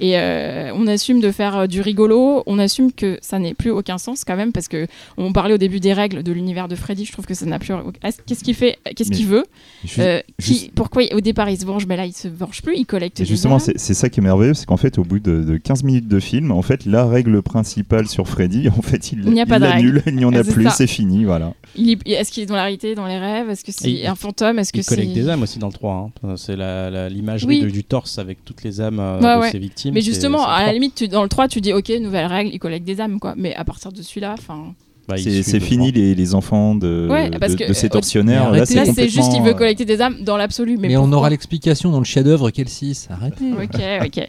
Et 0.00 0.18
euh, 0.18 0.72
on 0.74 0.86
assume 0.86 1.20
de 1.20 1.30
faire 1.30 1.56
euh, 1.58 1.66
du 1.66 1.80
rigolo. 1.80 2.42
On 2.46 2.58
assume 2.58 2.92
que 2.92 3.18
ça 3.20 3.38
n'ait 3.38 3.54
plus 3.54 3.70
aucun 3.70 3.98
sens 3.98 4.24
quand 4.24 4.36
même 4.36 4.52
parce 4.52 4.68
que 4.68 4.86
on 5.16 5.32
parlait 5.32 5.54
au 5.54 5.58
début 5.58 5.80
des 5.80 5.92
règles 5.92 6.22
de 6.22 6.32
l'univers 6.32 6.68
de 6.68 6.74
Freddy. 6.76 7.04
Je 7.04 7.12
trouve 7.12 7.26
que 7.26 7.34
ça 7.34 7.44
n'a 7.46 7.58
plus. 7.58 7.74
Est-ce- 8.02 8.18
Qu'est-ce 8.26 8.44
qu'il 8.44 8.54
fait 8.54 8.78
Qu'est-ce 8.96 9.10
qu'il 9.10 9.26
veut 9.26 9.44
Juste- 9.84 9.96
qui- 10.38 10.52
juste- 10.52 10.70
Pourquoi 10.74 11.02
au 11.14 11.20
départ 11.20 11.50
il 11.50 11.58
se 11.58 11.64
venge? 11.66 11.86
Mais 11.86 11.96
là 11.96 12.06
il 12.06 12.12
se 12.14 12.28
venge 12.28 12.62
plus. 12.62 12.76
Il 12.76 12.86
collecte. 12.86 13.20
Et 13.20 13.24
justement, 13.24 13.58
c'est 13.58 13.78
c'est 13.78 13.94
ça 13.94 14.08
qui 14.08 14.20
est 14.20 14.22
merveilleux, 14.22 14.54
c'est 14.54 14.66
qu'en 14.66 14.76
fait, 14.76 14.98
au 14.98 15.04
bout 15.04 15.18
de, 15.18 15.42
de 15.42 15.56
15 15.56 15.82
minutes 15.82 16.08
de 16.08 16.20
film, 16.20 16.50
en 16.52 16.62
fait, 16.62 16.86
la 16.86 17.04
règle 17.06 17.42
principale 17.42 18.08
sur 18.08 18.28
Freddy, 18.28 18.68
en 18.76 18.82
fait, 18.82 19.12
il 19.12 19.20
Il 19.26 19.32
n'y 19.32 19.40
a 19.40 19.46
pas 19.46 19.58
de 19.58 19.64
l'annule, 19.64 20.02
il 20.06 20.16
n'y 20.16 20.24
en 20.24 20.32
a 20.32 20.42
plus, 20.44 20.68
c'est 20.70 20.86
fini, 20.86 21.24
voilà. 21.24 21.52
Est-ce 21.76 22.30
qu'il 22.32 22.42
est 22.42 22.46
dans 22.46 22.54
la 22.56 22.62
réalité, 22.62 22.94
dans 22.94 23.06
les 23.06 23.18
rêves? 23.18 23.50
Est-ce 23.50 23.64
que 23.64 23.72
c'est 23.72 24.06
fantôme 24.22 24.58
Est-ce 24.58 24.72
que 24.72 24.78
Il 24.78 24.84
collecte 24.86 25.12
des 25.12 25.28
âmes 25.28 25.42
aussi 25.42 25.58
dans 25.58 25.66
le 25.66 25.72
3. 25.72 26.10
hein. 26.24 26.34
C'est 26.36 26.56
la- 26.56 26.88
la- 26.90 27.08
l'imagerie 27.08 27.62
Oui. 27.64 27.70
du 27.72 27.84
torse 27.84 28.18
avec 28.18 28.44
toutes 28.44 28.64
les 28.64 28.80
âmes 28.80 28.98
euh, 29.00 29.20
Ouais, 29.20 29.36
de 29.36 29.40
ouais. 29.42 29.50
ses 29.50 29.58
victimes. 29.58 29.92
Mais 29.94 30.00
justement, 30.00 30.46
à 30.46 30.64
la 30.64 30.72
limite, 30.72 30.94
tu- 30.94 31.08
dans 31.08 31.22
le 31.22 31.28
3, 31.28 31.48
tu 31.48 31.60
dis 31.60 31.72
ok, 31.72 31.90
nouvelle 32.00 32.26
règle, 32.26 32.50
il 32.54 32.58
collecte 32.58 32.86
des 32.86 33.00
âmes 33.00 33.20
quoi. 33.20 33.34
Mais 33.36 33.54
à 33.54 33.64
partir 33.64 33.92
de 33.92 34.00
celui-là, 34.00 34.34
enfin. 34.38 34.72
Bah, 35.08 35.16
il 35.18 35.42
C'est 35.42 35.58
fini 35.58 35.90
les, 35.90 36.14
les 36.14 36.34
enfants 36.36 36.76
de, 36.76 37.08
Ouais, 37.10 37.28
parce 37.40 37.52
de, 37.54 37.58
que, 37.64 37.68
de 37.68 37.72
ces 37.72 37.86
euh, 37.86 37.90
tortionnaires. 37.90 38.52
Là, 38.52 38.64
c'est 38.64 39.08
juste 39.08 39.32
qu'il 39.32 39.42
veut 39.42 39.50
euh, 39.50 39.54
collecter 39.54 39.84
des 39.84 40.00
âmes 40.00 40.22
dans 40.22 40.36
l'absolu. 40.36 40.76
Mais, 40.78 40.86
Mais, 40.88 40.96
on 40.96 41.12
aura 41.12 41.28
l'explication 41.28 41.90
dans 41.90 41.98
le 41.98 42.04
chef-d'œuvre 42.04 42.50
quel 42.50 42.68
6. 42.68 43.08
Arrêtez. 43.10 43.52
Ok, 43.52 43.80
ok. 44.06 44.28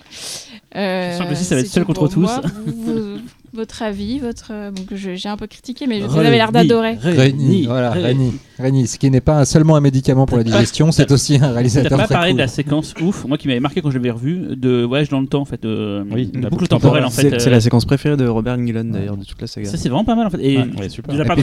Euh, 0.76 1.11
Je 1.14 1.18
sens 1.18 1.26
que 1.26 1.30
le 1.30 1.36
six, 1.36 1.44
ça 1.45 1.56
va 1.56 1.61
être 1.61 1.68
c'est 1.68 1.74
seul 1.74 1.86
contre 1.86 2.18
moi. 2.18 2.41
tous. 2.41 2.49
Vous- 2.65 2.84
vous- 3.15 3.20
votre 3.54 3.82
avis, 3.84 4.20
votre. 4.20 4.48
euh, 4.52 4.72
Donc 4.72 4.88
j'ai 4.94 5.30
un 5.30 5.38
peu 5.38 5.48
critiqué, 5.48 5.88
mais 5.88 6.02
vous 6.02 6.18
avez 6.18 6.32
l'air 6.32 6.52
d'adorer. 6.52 6.96
Réni, 7.02 7.66
voilà, 7.66 7.92
Reni. 7.92 8.04
Réni. 8.04 8.34
Réni, 8.60 8.88
ce 8.88 8.98
qui 9.00 9.10
n'est 9.10 9.22
pas 9.22 9.46
seulement 9.46 9.76
un 9.76 9.82
médicament 9.82 10.26
pour 10.26 10.38
la 10.38 10.44
digestion, 10.44 10.92
c'est 10.92 11.12
aussi 11.12 11.36
un 11.36 11.40
T'as 11.40 11.52
réalisateur 11.54 11.98
pas 11.98 12.06
très 12.06 12.14
parlé 12.14 12.30
cool. 12.32 12.38
de 12.38 12.42
la 12.44 12.48
séquence 12.48 12.94
ouf, 13.02 13.26
moi 13.26 13.38
qui 13.38 13.48
m'avait 13.48 13.60
marqué 13.60 13.82
quand 13.82 13.90
je 13.90 13.98
l'avais 13.98 14.12
revu, 14.12 14.56
de 14.56 14.84
voyage 14.84 15.10
dans 15.10 15.20
le 15.22 15.28
temps 15.28 15.42
en 15.42 15.46
fait, 15.46 15.62
de 15.64 16.06
Oui, 16.12 16.28
de 16.28 16.40
la 16.40 16.50
boucle 16.50 16.68
temporelle 16.68 17.04
en 17.06 17.10
fait. 17.10 17.40
C'est 17.40 17.48
euh, 17.48 17.52
la 17.52 17.62
séquence 17.62 17.86
préférée 17.86 18.16
de 18.18 18.28
Robert 18.28 18.54
Englund 18.56 18.92
d'ailleurs 18.92 19.18
de 19.18 19.26
toute 19.26 19.42
la 19.42 19.48
saga. 19.48 19.70
Ça 19.70 19.78
c'est 19.78 19.90
vraiment 19.90 20.06
pas 20.06 20.16
mal 20.16 20.28
en 20.28 20.30
fait. 20.30 20.40
Et 20.42 20.58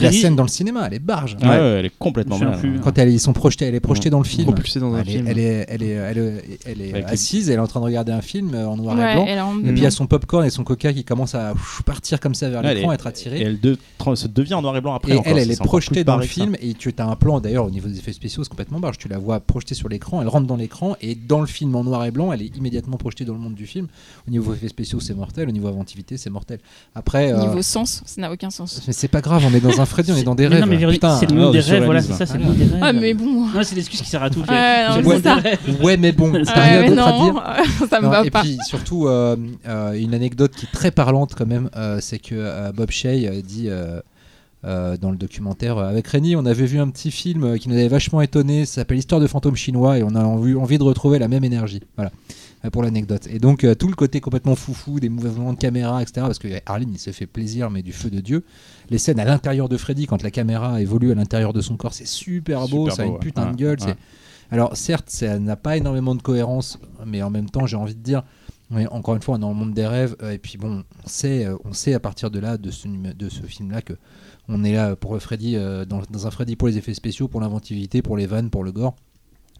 la 0.01 0.11
scène 0.11 0.35
dans 0.35 0.43
le 0.43 0.49
cinéma, 0.49 0.83
elle 0.87 0.93
est 0.93 0.99
barge. 0.99 1.35
Ouais, 1.41 1.49
ouais, 1.49 1.55
elle 1.79 1.85
est 1.85 1.97
complètement 1.99 2.37
mal. 2.39 2.59
Quand 2.83 2.97
elle, 2.97 3.09
ils 3.09 3.19
sont 3.19 3.33
projetés, 3.33 3.65
elle 3.65 3.75
est 3.75 3.79
projetée 3.79 4.09
dans 4.09 4.19
le 4.19 4.25
film. 4.25 4.53
Elle 5.27 5.39
est, 5.39 5.65
elle 5.67 5.83
elle 5.83 7.05
assise, 7.07 7.49
elle 7.49 7.57
est 7.57 7.59
en 7.59 7.67
train 7.67 7.79
de 7.79 7.85
regarder 7.85 8.11
un 8.11 8.21
film 8.21 8.55
en 8.55 8.77
noir 8.77 8.97
et 8.99 9.13
blanc. 9.15 9.55
Et 9.59 9.67
puis 9.69 9.77
il 9.77 9.83
y 9.83 9.85
a 9.85 9.91
son 9.91 10.07
popcorn 10.07 10.45
et 10.45 10.49
son 10.49 10.63
coca 10.63 10.93
qui 10.93 11.03
commencent 11.03 11.35
à 11.35 11.53
partir 12.01 12.19
comme 12.19 12.33
ça 12.33 12.49
vers 12.49 12.63
l'écran, 12.63 12.91
être 12.91 13.05
attiré. 13.07 13.39
Et 13.39 13.43
elle 13.43 13.59
de- 13.59 13.77
se 14.15 14.27
devient 14.27 14.55
en 14.55 14.63
noir 14.63 14.75
et 14.75 14.81
blanc 14.81 14.95
après. 14.95 15.13
Et 15.13 15.17
encore, 15.17 15.31
elle, 15.33 15.37
elle 15.37 15.51
est 15.51 15.61
projetée 15.63 16.03
dans 16.03 16.17
le 16.17 16.25
film 16.25 16.55
et 16.59 16.73
tu 16.73 16.91
as 16.97 17.05
un 17.05 17.15
plan 17.15 17.39
d'ailleurs 17.39 17.65
au 17.65 17.69
niveau 17.69 17.87
des 17.87 17.99
effets 17.99 18.11
spéciaux, 18.13 18.43
c'est 18.43 18.49
complètement 18.49 18.79
barge. 18.79 18.97
Tu 18.97 19.07
la 19.07 19.19
vois 19.19 19.39
projetée 19.39 19.75
sur 19.75 19.87
l'écran, 19.87 20.21
elle 20.21 20.27
rentre 20.27 20.47
dans 20.47 20.55
l'écran 20.55 20.95
et 21.01 21.13
dans 21.15 21.39
le 21.41 21.45
film 21.45 21.75
en 21.75 21.83
noir 21.83 22.03
et 22.05 22.11
blanc, 22.11 22.33
elle 22.33 22.41
est 22.41 22.57
immédiatement 22.57 22.97
projetée 22.97 23.23
dans 23.23 23.33
le 23.33 23.39
monde 23.39 23.53
du 23.53 23.67
film. 23.67 23.87
Au 24.27 24.31
niveau 24.31 24.53
effets 24.53 24.67
spéciaux, 24.67 24.99
c'est 24.99 25.13
mortel. 25.13 25.47
Au 25.47 25.51
niveau 25.51 25.67
inventivité, 25.67 26.17
c'est 26.17 26.31
mortel. 26.31 26.59
Après, 26.95 27.31
euh, 27.31 27.39
Niveau 27.41 27.61
sens, 27.61 28.01
ça 28.05 28.21
n'a 28.21 28.31
aucun 28.31 28.49
sens. 28.49 28.81
mais 28.87 28.93
c'est 28.93 29.07
pas 29.07 29.21
grave, 29.21 29.43
on 29.47 29.53
est 29.55 29.59
dans 29.61 29.79
un 29.79 29.85
Freddy, 29.85 30.11
on 30.11 30.15
est 30.15 30.23
dans 30.23 30.35
des 30.35 30.47
rêves. 30.47 30.61
c'est 31.19 31.29
le 31.29 31.35
monde 31.35 31.53
des 31.53 31.61
du 31.61 31.69
rêves, 31.69 31.85
voilà, 31.85 32.01
c'est 32.01 32.07
surréalisme. 32.07 32.13
ça, 32.17 32.25
c'est 32.25 32.37
le 32.39 32.43
monde 32.45 32.55
des 32.57 32.63
rêves. 32.65 32.79
Ah, 32.81 32.93
mais 32.93 33.13
bon. 33.13 33.45
Non, 33.53 33.61
c'est 33.63 33.75
l'excuse 33.75 34.01
qui 34.01 34.09
sert 34.09 34.23
à 34.23 34.29
tout. 34.31 34.41
Ouais, 34.41 35.95
des 35.95 35.97
mais 35.97 36.11
bon, 36.11 36.31
t'as 36.43 36.53
rien 36.61 36.89
d'autre 36.89 37.07
à 37.07 37.11
dire. 37.11 37.33
non, 37.33 37.87
ça 37.89 38.01
me 38.01 38.07
va 38.07 38.25
et 38.25 38.31
pas. 38.31 38.41
puis 38.41 38.57
surtout, 38.65 39.07
euh, 39.07 39.35
euh, 39.67 39.93
une 39.93 40.13
anecdote 40.13 40.51
qui 40.55 40.65
est 40.65 40.71
très 40.71 40.91
parlante 40.91 41.33
quand 41.37 41.45
même, 41.45 41.69
c'est 41.99 42.19
que 42.19 42.35
euh, 42.35 42.71
Bob 42.71 42.91
Shea 42.91 43.09
euh, 43.09 43.41
dit 43.41 43.65
euh, 43.69 43.99
euh, 44.63 44.95
dans 44.97 45.09
le 45.11 45.17
documentaire 45.17 45.77
euh, 45.77 45.89
avec 45.89 46.07
Rémi, 46.07 46.35
on 46.35 46.45
avait 46.45 46.65
vu 46.65 46.79
un 46.79 46.89
petit 46.89 47.11
film 47.11 47.43
euh, 47.43 47.57
qui 47.57 47.67
nous 47.67 47.75
avait 47.75 47.87
vachement 47.87 48.21
étonné, 48.21 48.65
ça 48.65 48.75
s'appelle 48.75 48.99
Histoire 48.99 49.19
de 49.19 49.27
fantômes 49.27 49.55
chinois, 49.55 49.97
et 49.97 50.03
on 50.03 50.13
a 50.15 50.23
envie, 50.23 50.53
envie 50.55 50.77
de 50.77 50.83
retrouver 50.83 51.17
la 51.19 51.27
même 51.27 51.43
énergie. 51.43 51.81
Voilà. 51.95 52.11
euh, 52.65 52.69
Pour 52.69 52.83
l'anecdote. 52.83 53.27
Et 53.31 53.39
donc, 53.39 53.63
euh, 53.63 53.73
tout 53.73 53.87
le 53.87 53.95
côté 53.95 54.21
complètement 54.21 54.55
foufou, 54.55 54.99
des 54.99 55.09
mouvements 55.09 55.53
de 55.53 55.57
caméra, 55.57 56.01
etc. 56.01 56.21
Parce 56.27 56.37
que 56.39 56.47
Arline, 56.67 56.91
il 56.93 56.99
se 56.99 57.09
fait 57.11 57.25
plaisir, 57.25 57.71
mais 57.71 57.81
du 57.81 57.91
feu 57.91 58.09
de 58.11 58.19
Dieu. 58.19 58.43
Les 58.91 58.99
scènes 58.99 59.19
à 59.19 59.25
l'intérieur 59.25 59.67
de 59.67 59.77
Freddy, 59.77 60.05
quand 60.05 60.21
la 60.21 60.29
caméra 60.31 60.79
évolue 60.79 61.11
à 61.11 61.15
l'intérieur 61.15 61.53
de 61.53 61.61
son 61.61 61.75
corps, 61.75 61.93
c'est 61.95 62.07
super 62.07 62.67
beau, 62.67 62.89
Super 62.89 62.95
ça 62.95 63.01
a 63.01 63.05
beau, 63.05 63.09
une 63.11 63.15
ouais. 63.15 63.19
putain 63.19 63.45
Ouais, 63.47 63.51
de 63.53 63.57
gueule. 63.57 63.77
ouais. 63.81 63.95
Alors, 64.51 64.75
certes, 64.75 65.09
ça 65.09 65.39
n'a 65.39 65.55
pas 65.55 65.77
énormément 65.77 66.13
de 66.13 66.21
cohérence, 66.21 66.77
mais 67.05 67.23
en 67.23 67.29
même 67.29 67.49
temps, 67.49 67.65
j'ai 67.65 67.77
envie 67.77 67.95
de 67.95 68.01
dire, 68.03 68.21
mais 68.71 68.87
encore 68.87 69.15
une 69.15 69.21
fois, 69.21 69.37
dans 69.37 69.49
le 69.49 69.55
monde 69.55 69.73
des 69.73 69.85
rêves, 69.85 70.15
euh, 70.23 70.31
et 70.31 70.37
puis 70.37 70.57
bon, 70.57 70.83
on 71.03 71.07
sait, 71.07 71.45
euh, 71.45 71.57
on 71.65 71.73
sait 71.73 71.93
à 71.93 71.99
partir 71.99 72.31
de 72.31 72.39
là, 72.39 72.57
de 72.57 72.71
ce, 72.71 72.87
film-là, 73.45 73.81
que 73.81 73.93
on 74.47 74.63
est 74.63 74.73
là 74.73 74.95
pour 74.95 75.19
Freddy, 75.21 75.57
euh, 75.57 75.85
dans 75.85 76.27
un 76.27 76.31
Freddy 76.31 76.55
pour 76.55 76.69
les 76.69 76.77
effets 76.77 76.93
spéciaux, 76.93 77.27
pour 77.27 77.41
l'inventivité, 77.41 78.01
pour 78.01 78.15
les 78.15 78.25
vannes, 78.25 78.49
pour 78.49 78.63
le 78.63 78.71
gore. 78.71 78.95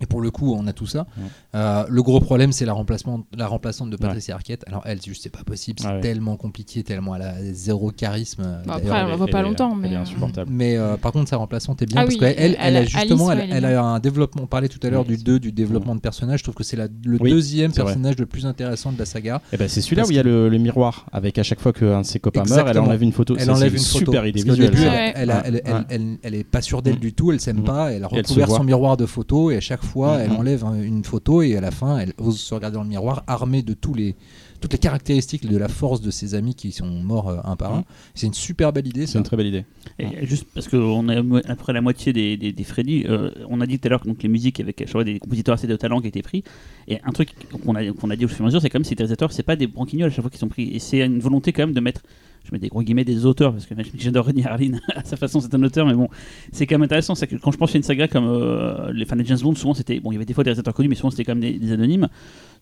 Et 0.02 0.06
pour 0.08 0.22
le 0.22 0.32
coup, 0.32 0.54
on 0.58 0.66
a 0.68 0.74
tout 0.74 0.88
ça. 0.88 1.06
Ouais. 1.18 1.24
Euh, 1.56 1.84
le 1.88 2.02
gros 2.04 2.20
problème, 2.20 2.52
c'est 2.52 2.66
la, 2.66 2.74
remplacement, 2.74 3.22
la 3.38 3.48
remplaçante 3.48 3.90
de 3.92 3.98
Patricia 3.98 4.34
Arquette. 4.36 4.64
Alors, 4.68 4.82
elle, 4.86 5.02
juste, 5.02 5.24
c'est 5.24 5.30
pas 5.30 5.44
possible, 5.44 5.80
c'est 5.80 5.88
Ah 5.88 5.96
ouais. 5.96 6.02
tellement 6.02 6.38
compliqué, 6.38 6.84
tellement 6.84 7.16
elle 7.16 7.22
a 7.22 7.34
zéro 7.54 7.92
charisme. 7.92 8.42
Bon, 8.44 8.50
d'ailleurs. 8.74 8.76
après, 8.94 9.04
on 9.04 9.08
la 9.10 9.16
voit 9.16 9.28
pas 9.28 9.40
Elle 9.40 9.46
longtemps, 9.46 9.78
elle 9.80 9.86
est 9.86 9.90
mais, 9.90 9.96
euh, 9.96 10.02
insupportable. 10.02 10.52
Mais 10.52 10.78
euh, 10.78 10.98
par 10.98 11.12
contre, 11.12 11.30
sa 11.30 11.38
remplaçante 11.38 11.82
est 11.82 11.86
bien 11.86 11.98
Ah 12.02 12.04
parce 12.04 12.16
oui, 12.16 12.20
qu'elle, 12.20 12.36
elle, 12.38 12.58
elle 12.60 12.78
a 12.78 12.80
a- 12.80 12.84
justement, 12.86 13.30
Alice, 13.30 13.44
elle, 13.44 13.50
ouais, 13.52 13.58
elle 13.58 13.66
elle 13.66 13.76
a 13.76 13.84
un 13.84 14.00
développement. 14.00 14.42
On 14.44 14.48
parlait 14.48 14.70
tout 14.70 14.80
à 14.86 14.90
l'heure 14.90 15.04
du 15.06 15.14
Alice. 15.14 15.24
2, 15.24 15.40
du 15.40 15.52
développement 15.52 15.96
de 15.96 16.00
personnage. 16.02 16.40
Je 16.40 16.44
trouve 16.46 16.56
que 16.56 16.64
c'est 16.64 16.78
le 16.78 16.90
Oui, 17.20 17.30
deuxième 17.32 17.72
vrai. 17.72 17.84
personnage 17.84 18.18
le 18.18 18.26
plus 18.26 18.46
intéressant 18.46 18.92
de 18.92 18.98
la 18.98 19.06
saga. 19.06 19.42
Et 19.54 19.58
ben 19.58 19.68
c'est 19.68 19.82
celui-là 19.82 20.06
où 20.06 20.10
il 20.12 20.16
y 20.16 20.20
a 20.20 20.24
le, 20.24 20.50
le 20.50 20.58
miroir 20.58 21.06
avec 21.12 21.38
à 21.38 21.44
chaque 21.44 21.60
fois 21.60 21.74
qu'un 21.74 22.02
de 22.02 22.06
ses 22.06 22.20
copains 22.20 22.44
meurt, 22.50 22.68
elle 22.68 22.80
enlève 22.80 23.04
une 23.04 23.12
photo. 23.12 23.36
Elle 23.38 23.52
enlève 23.52 23.74
une 23.74 23.80
photo. 23.80 24.06
super 24.12 24.26
idée 24.26 24.42
visuelle. 24.44 24.74
Ouais. 24.74 25.14
elle, 25.16 25.22
elle, 25.24 25.32
a- 25.32 25.44
elle, 25.46 25.54
Ouais. 25.56 25.62
elle, 25.66 25.86
elle- 25.90 26.18
elle 26.24 26.36
est 26.36 26.44
pas 26.44 26.62
sûre 26.62 26.82
d'elle 26.82 26.96
Mm. 26.96 27.00
du 27.00 27.14
tout, 27.14 27.32
elle 27.32 27.40
s'aime 27.40 27.60
Mm. 27.62 27.64
pas, 27.66 27.92
elle 27.92 28.04
a 28.04 28.08
elle 28.12 28.18
recouvert 28.20 28.50
son 28.50 28.64
miroir 28.64 28.98
de 28.98 29.06
photos 29.06 29.54
et 29.54 29.58
à 29.58 29.62
chaque 29.62 29.84
fois, 29.84 29.91
elle 30.20 30.32
Mm. 30.32 30.36
enlève 30.36 30.64
un- 30.66 30.82
une 30.82 31.04
photo 31.04 31.42
et 31.42 31.56
à 31.58 31.62
la 31.62 31.72
fin, 31.72 31.98
elle 32.00 32.14
ose 32.18 32.40
se 32.40 32.54
regarder 32.54 32.76
dans 32.76 32.84
le 32.84 32.90
miroir 32.90 33.24
armée 33.28 33.62
de 33.62 33.74
tous 33.74 33.94
les 33.94 34.16
toutes 34.62 34.74
les 34.74 34.78
caractéristiques 34.80 35.50
de 35.50 35.58
la 35.58 35.68
force 35.68 36.02
de 36.02 36.12
ses 36.12 36.36
amis 36.36 36.54
qui 36.54 36.72
sont 36.72 36.86
morts 36.86 37.30
euh, 37.30 37.38
un 37.46 37.56
par 37.56 37.74
un. 37.74 37.80
Mm. 37.80 37.84
C'est 38.14 38.28
une 38.28 38.34
super 38.36 38.72
belle 38.72 38.86
idée. 38.88 39.08
C'est 39.08 39.18
une 39.18 39.24
très 39.24 39.36
belle 39.36 39.48
idée. 39.48 39.66
Et 39.98 40.24
juste 40.28 40.46
parce 40.54 40.68
qu'on 40.68 41.10
est 41.10 41.16
à 41.18 41.24
mo- 41.24 41.38
à 41.38 41.42
peu 41.42 41.56
près 41.56 41.74
la 41.74 41.82
moitié 41.82 42.14
des, 42.14 42.38
des, 42.38 42.52
des 42.52 42.64
Freddy, 42.64 43.06
euh, 43.10 43.32
on 43.50 43.60
a 43.60 43.66
dit 43.66 43.80
tout 43.80 43.88
à 43.88 43.90
l'heure 43.90 44.02
que 44.02 44.08
donc, 44.08 44.22
les 44.22 44.30
musiques 44.30 44.60
avec 44.60 44.88
vois, 44.92 45.04
des 45.04 45.18
compositeurs 45.18 45.56
assez 45.56 45.66
de 45.66 45.76
talent 45.76 46.00
qui 46.00 46.08
étaient 46.10 46.22
pris. 46.22 46.44
Et 46.88 47.00
un 47.04 47.12
truc 47.12 47.30
qu'on 47.66 47.74
a, 47.74 47.92
qu'on 47.92 48.12
a 48.12 48.16
dit 48.16 48.26
au 48.26 48.28
fur 48.28 48.42
et 48.42 48.44
à 48.44 48.46
mesure, 48.46 48.62
c'est 48.62 48.70
quand 48.70 48.78
même 48.78 48.84
ces 48.86 48.94
réalisateurs, 48.94 49.32
c'est 49.32 49.42
pas 49.42 49.56
des 49.56 49.66
branquignoles 49.66 50.10
à 50.10 50.12
chaque 50.12 50.22
fois 50.22 50.30
qu'ils 50.30 50.40
sont 50.40 50.48
pris. 50.48 50.70
Et 50.70 50.78
c'est 50.78 51.00
une 51.00 51.20
volonté 51.22 51.54
quand 51.54 51.64
même 51.64 51.74
de 51.74 51.80
mettre, 51.82 52.02
je 52.44 52.52
mets 52.52 52.60
des 52.60 52.70
gros 52.70 52.82
guillemets, 52.82 53.04
des 53.06 53.26
auteurs, 53.26 53.54
parce 53.54 53.66
que 53.66 53.76
j'adore 53.98 54.26
René 54.26 54.46
Harlin 54.46 54.80
à 54.96 55.04
sa 55.04 55.16
façon, 55.18 55.40
c'est 55.40 55.54
un 55.54 55.62
auteur, 55.64 55.86
mais 55.86 55.94
bon, 55.94 56.08
c'est 56.52 56.66
quand 56.66 56.76
même 56.76 56.84
intéressant. 56.84 57.16
C'est 57.16 57.28
que 57.28 57.36
quand 57.36 57.52
je 57.52 57.58
pense 57.58 57.74
à 57.74 57.78
une 57.78 57.84
saga 57.84 58.08
comme 58.08 58.26
euh, 58.28 58.92
les 58.94 59.06
fans 59.06 59.16
de 59.16 59.24
James 59.24 59.38
Bond, 59.42 59.56
souvent 59.56 59.74
c'était, 59.74 60.00
bon, 60.00 60.12
il 60.12 60.16
y 60.16 60.18
avait 60.18 60.26
des 60.26 60.34
fois 60.34 60.44
des 60.44 60.50
réalisateurs 60.50 60.74
connus, 60.74 60.90
mais 60.90 60.96
souvent 60.96 61.12
c'était 61.12 61.24
quand 61.24 61.36
même 61.36 61.42
des, 61.52 61.60
des 61.60 61.72
anonymes. 61.72 62.08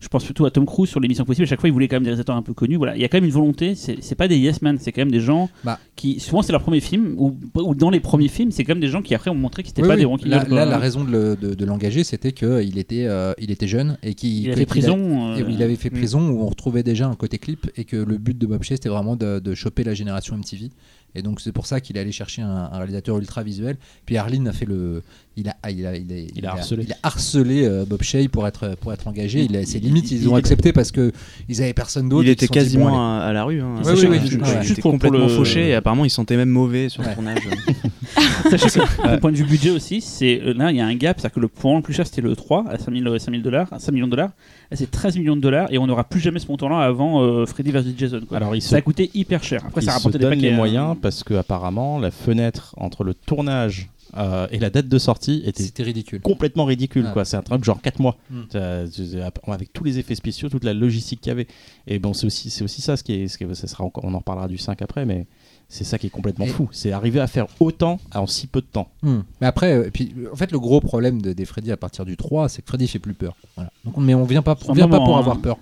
Je 0.02 0.08
pense 0.08 0.24
plutôt 0.24 0.46
à 0.46 0.50
Tom 0.50 0.64
Cruise 0.64 0.88
sur 0.88 0.98
l'émission 0.98 1.26
possible. 1.26 1.44
À 1.44 1.46
chaque 1.48 1.60
fois, 1.60 1.68
il 1.68 1.72
voulait 1.72 1.86
quand 1.86 1.96
même 1.96 2.04
des 2.04 2.08
réalisateurs 2.08 2.34
un 2.34 2.40
peu 2.40 2.54
connus. 2.54 2.76
Voilà, 2.76 2.96
il 2.96 3.02
y 3.02 3.04
a 3.04 3.08
quand 3.08 3.18
même 3.18 3.26
une 3.26 3.30
volonté. 3.32 3.74
C'est 3.74 4.14
pas 4.14 4.28
des 4.28 4.38
yes 4.38 4.62
man, 4.62 4.78
c'est 4.80 4.92
quand 4.92 5.02
même 5.02 5.10
des 5.10 5.20
gens 5.20 5.50
Bah. 5.62 5.78
qui, 5.94 6.20
souvent, 6.20 6.40
c'est 6.40 6.52
leur 6.52 6.62
premier 6.62 6.80
film 6.80 7.14
ou, 7.18 7.36
ou 7.54 7.74
dans 7.74 7.90
les 7.90 8.00
premiers 8.00 8.28
films, 8.28 8.50
c'est 8.50 8.64
quand 8.64 8.72
même 8.72 8.80
des 8.80 8.88
gens 8.88 9.02
qui 9.02 9.14
après 9.14 9.30
ont 9.30 9.34
montré 9.34 9.62
qu'ils 9.62 9.72
n'étaient 9.72 9.82
Oui, 9.82 9.88
pas 9.88 9.94
oui. 9.96 10.00
des 10.00 10.06
branquignoles. 10.06 10.38
Là, 10.48 10.48
là, 10.48 10.64
la 10.64 10.78
raison 10.78 11.04
de, 11.04 11.10
le- 11.10 11.66
l'engager, 11.66 12.02
c'était 12.02 12.32
qu'il 12.32 12.78
était, 12.78 13.04
euh, 13.04 13.34
il 13.38 13.50
était 13.50 13.66
jeune 13.68 13.98
et 14.02 14.14
qu'il 14.14 14.30
il 14.38 14.46
que- 14.46 14.52
a 14.52 14.56
fait 14.56 14.64
prison. 14.64 15.34
Euh, 15.34 15.42
il 15.50 15.62
avait 15.62 15.76
fait 15.76 15.90
Mm. 15.90 15.98
prison 15.98 16.30
où 16.30 16.40
on 16.44 16.46
retrouvait 16.46 16.82
déjà 16.82 17.06
un 17.06 17.14
côté 17.14 17.36
clip 17.36 17.70
et 17.76 17.84
que 17.84 17.96
le 17.96 18.16
but 18.16 18.38
de 18.38 18.46
Bob 18.46 18.64
c'était 18.64 18.88
vraiment 18.88 19.16
de, 19.16 19.38
de 19.38 19.54
la 19.78 19.94
génération 19.94 20.36
MTV. 20.36 20.70
Et 21.14 21.22
donc 21.22 21.40
c'est 21.40 21.52
pour 21.52 21.66
ça 21.66 21.80
qu'il 21.80 21.96
est 21.96 22.00
allé 22.00 22.12
chercher 22.12 22.42
un, 22.42 22.48
un 22.72 22.76
réalisateur 22.76 23.18
ultra 23.18 23.42
visuel. 23.42 23.76
Puis 24.06 24.16
Arline 24.16 24.46
a 24.48 24.52
fait 24.52 24.66
le, 24.66 25.02
il 25.40 25.48
a, 25.48 25.70
il 25.70 25.86
a, 25.86 25.96
il 25.96 26.12
a, 26.12 26.16
Il 26.36 26.46
a 26.46 26.50
harcelé. 26.52 26.84
il 26.86 26.92
a 26.92 26.96
harcelé, 27.02 27.64
euh, 27.64 27.84
Bob 27.86 28.02
Shea 28.02 28.28
pour 28.30 28.46
être 28.46 28.76
pour 28.80 28.92
être 28.92 29.06
engagé. 29.08 29.42
Il 29.42 29.56
a, 29.56 29.64
ses 29.64 29.78
limites 29.80 30.10
il- 30.10 30.22
ils 30.22 30.28
ont 30.28 30.34
accepté 30.36 30.72
parce 30.72 30.90
que 30.92 31.12
ils 31.48 31.62
avaient 31.62 31.72
personne 31.74 32.08
d'autre. 32.08 32.24
Il 32.24 32.30
était 32.30 32.46
se 32.46 32.52
dit, 32.52 32.58
bon, 32.58 32.64
quasiment 32.64 33.18
à, 33.20 33.24
à 33.24 33.32
la 33.32 33.44
rue. 33.44 33.60
Hein. 33.60 33.76
Oui, 33.84 33.92
oui, 34.02 34.06
ouais. 34.08 34.62
Juste 34.62 34.80
pour 34.80 34.90
complètement 34.92 35.18
le- 35.20 35.28
fauché 35.28 35.68
et 35.70 35.74
apparemment 35.74 36.04
il 36.04 36.10
sentait 36.10 36.36
même 36.36 36.48
mauvais 36.50 36.88
sur 36.88 37.02
le 37.02 37.12
tournage. 37.14 37.38
Sachez 38.50 38.80
que, 38.80 39.06
d'un 39.06 39.18
point 39.18 39.30
de 39.30 39.36
vue 39.36 39.44
budget 39.44 39.70
aussi, 39.70 40.00
c'est 40.00 40.40
euh, 40.42 40.52
là 40.54 40.70
il 40.70 40.76
y 40.76 40.80
a 40.80 40.86
un 40.86 40.94
gap, 40.94 41.20
c'est-à-dire 41.20 41.34
que 41.34 41.40
le 41.40 41.48
point 41.48 41.76
le 41.76 41.82
plus 41.82 41.94
cher 41.94 42.06
c'était 42.06 42.22
le 42.22 42.34
3 42.34 42.64
à 42.68 42.78
5000 42.78 43.06
euh, 43.06 43.18
5000 43.18 43.42
dollars, 43.42 43.68
5 43.78 43.92
millions 43.92 44.06
de 44.06 44.10
dollars. 44.10 44.30
Là 44.70 44.76
c'est 44.76 44.90
13 44.90 45.16
millions 45.16 45.36
de 45.36 45.40
dollars 45.40 45.68
et 45.72 45.78
on 45.78 45.86
n'aura 45.86 46.04
plus 46.04 46.20
jamais 46.20 46.38
ce 46.40 46.48
montant-là 46.48 46.78
avant 46.80 47.22
euh, 47.22 47.46
Freddy 47.46 47.70
vs 47.70 47.84
Jason. 47.96 48.20
Quoi. 48.26 48.36
Alors 48.38 48.56
il 48.56 48.62
se, 48.62 48.70
ça 48.70 48.76
a 48.76 48.80
coûté 48.80 49.10
hyper 49.14 49.42
cher. 49.44 49.62
Après 49.66 49.80
il 49.80 49.84
ça 49.84 49.92
a 49.92 49.94
se 49.94 49.98
rapporté 49.98 50.18
des 50.18 50.24
donne 50.24 50.34
paquets. 50.34 50.42
les 50.48 50.52
hein. 50.52 50.56
moyens 50.56 50.96
parce 51.00 51.22
que 51.22 51.34
apparemment 51.34 51.98
la 51.98 52.10
fenêtre 52.10 52.74
entre 52.78 53.04
le 53.04 53.14
tournage 53.14 53.88
euh, 54.16 54.46
et 54.50 54.58
la 54.58 54.70
date 54.70 54.88
de 54.88 54.98
sortie 54.98 55.42
était 55.44 55.62
C'était 55.62 55.82
ridicule. 55.82 56.20
complètement 56.20 56.64
ridicule 56.64 57.06
Ouais. 57.06 57.12
quoi 57.12 57.24
c'est 57.24 57.36
un 57.36 57.42
truc 57.42 57.64
genre 57.64 57.80
4 57.80 58.00
mois 58.00 58.16
Mm. 58.30 58.40
Tu- 58.50 59.50
avec 59.50 59.72
tous 59.72 59.84
les 59.84 59.98
effets 59.98 60.14
spéciaux 60.14 60.48
toute 60.48 60.64
la 60.64 60.74
logistique 60.74 61.20
qu'il 61.20 61.30
y 61.30 61.32
avait 61.32 61.46
et 61.86 61.98
bon 61.98 62.12
c'est 62.12 62.26
aussi 62.26 62.50
c'est 62.50 62.64
aussi 62.64 62.82
ça 62.82 62.96
ce 62.96 63.04
qui 63.04 63.12
est, 63.14 63.28
ce 63.28 63.38
qui 63.38 63.44
est- 63.44 63.54
ça 63.54 63.66
sera 63.66 63.84
encore- 63.84 64.04
on 64.04 64.14
en 64.14 64.18
reparlera 64.18 64.48
du 64.48 64.58
5 64.58 64.82
après 64.82 65.04
mais 65.06 65.26
c'est 65.68 65.84
ça 65.84 65.98
qui 65.98 66.08
est 66.08 66.10
complètement 66.10 66.44
Et- 66.46 66.48
fou 66.48 66.68
c'est 66.72 66.92
arriver 66.92 67.20
à 67.20 67.26
faire 67.26 67.46
autant 67.60 68.00
en 68.14 68.26
si 68.26 68.46
peu 68.46 68.60
de 68.60 68.66
temps 68.66 68.88
Hmm. 69.02 69.20
Mais 69.40 69.46
après, 69.46 69.72
euh, 69.74 69.86
et 69.86 69.90
puis, 69.90 70.14
en 70.32 70.36
fait, 70.36 70.50
le 70.52 70.58
gros 70.58 70.80
problème 70.80 71.22
de, 71.22 71.32
des 71.32 71.44
Freddy 71.44 71.70
à 71.72 71.76
partir 71.76 72.04
du 72.04 72.16
3, 72.16 72.48
c'est 72.48 72.60
que 72.62 72.68
Freddy 72.68 72.86
fait 72.88 72.98
plus 72.98 73.14
peur. 73.14 73.34
Voilà. 73.56 73.70
Donc, 73.84 73.96
on- 73.96 74.00
mais 74.00 74.14
on 74.14 74.24
vient 74.24 74.42
pas, 74.42 74.56
on 74.68 74.72
vient 74.74 74.88
pas 74.88 74.98
pour 74.98 75.16
hein. 75.16 75.20
avoir 75.20 75.38
peur. 75.40 75.56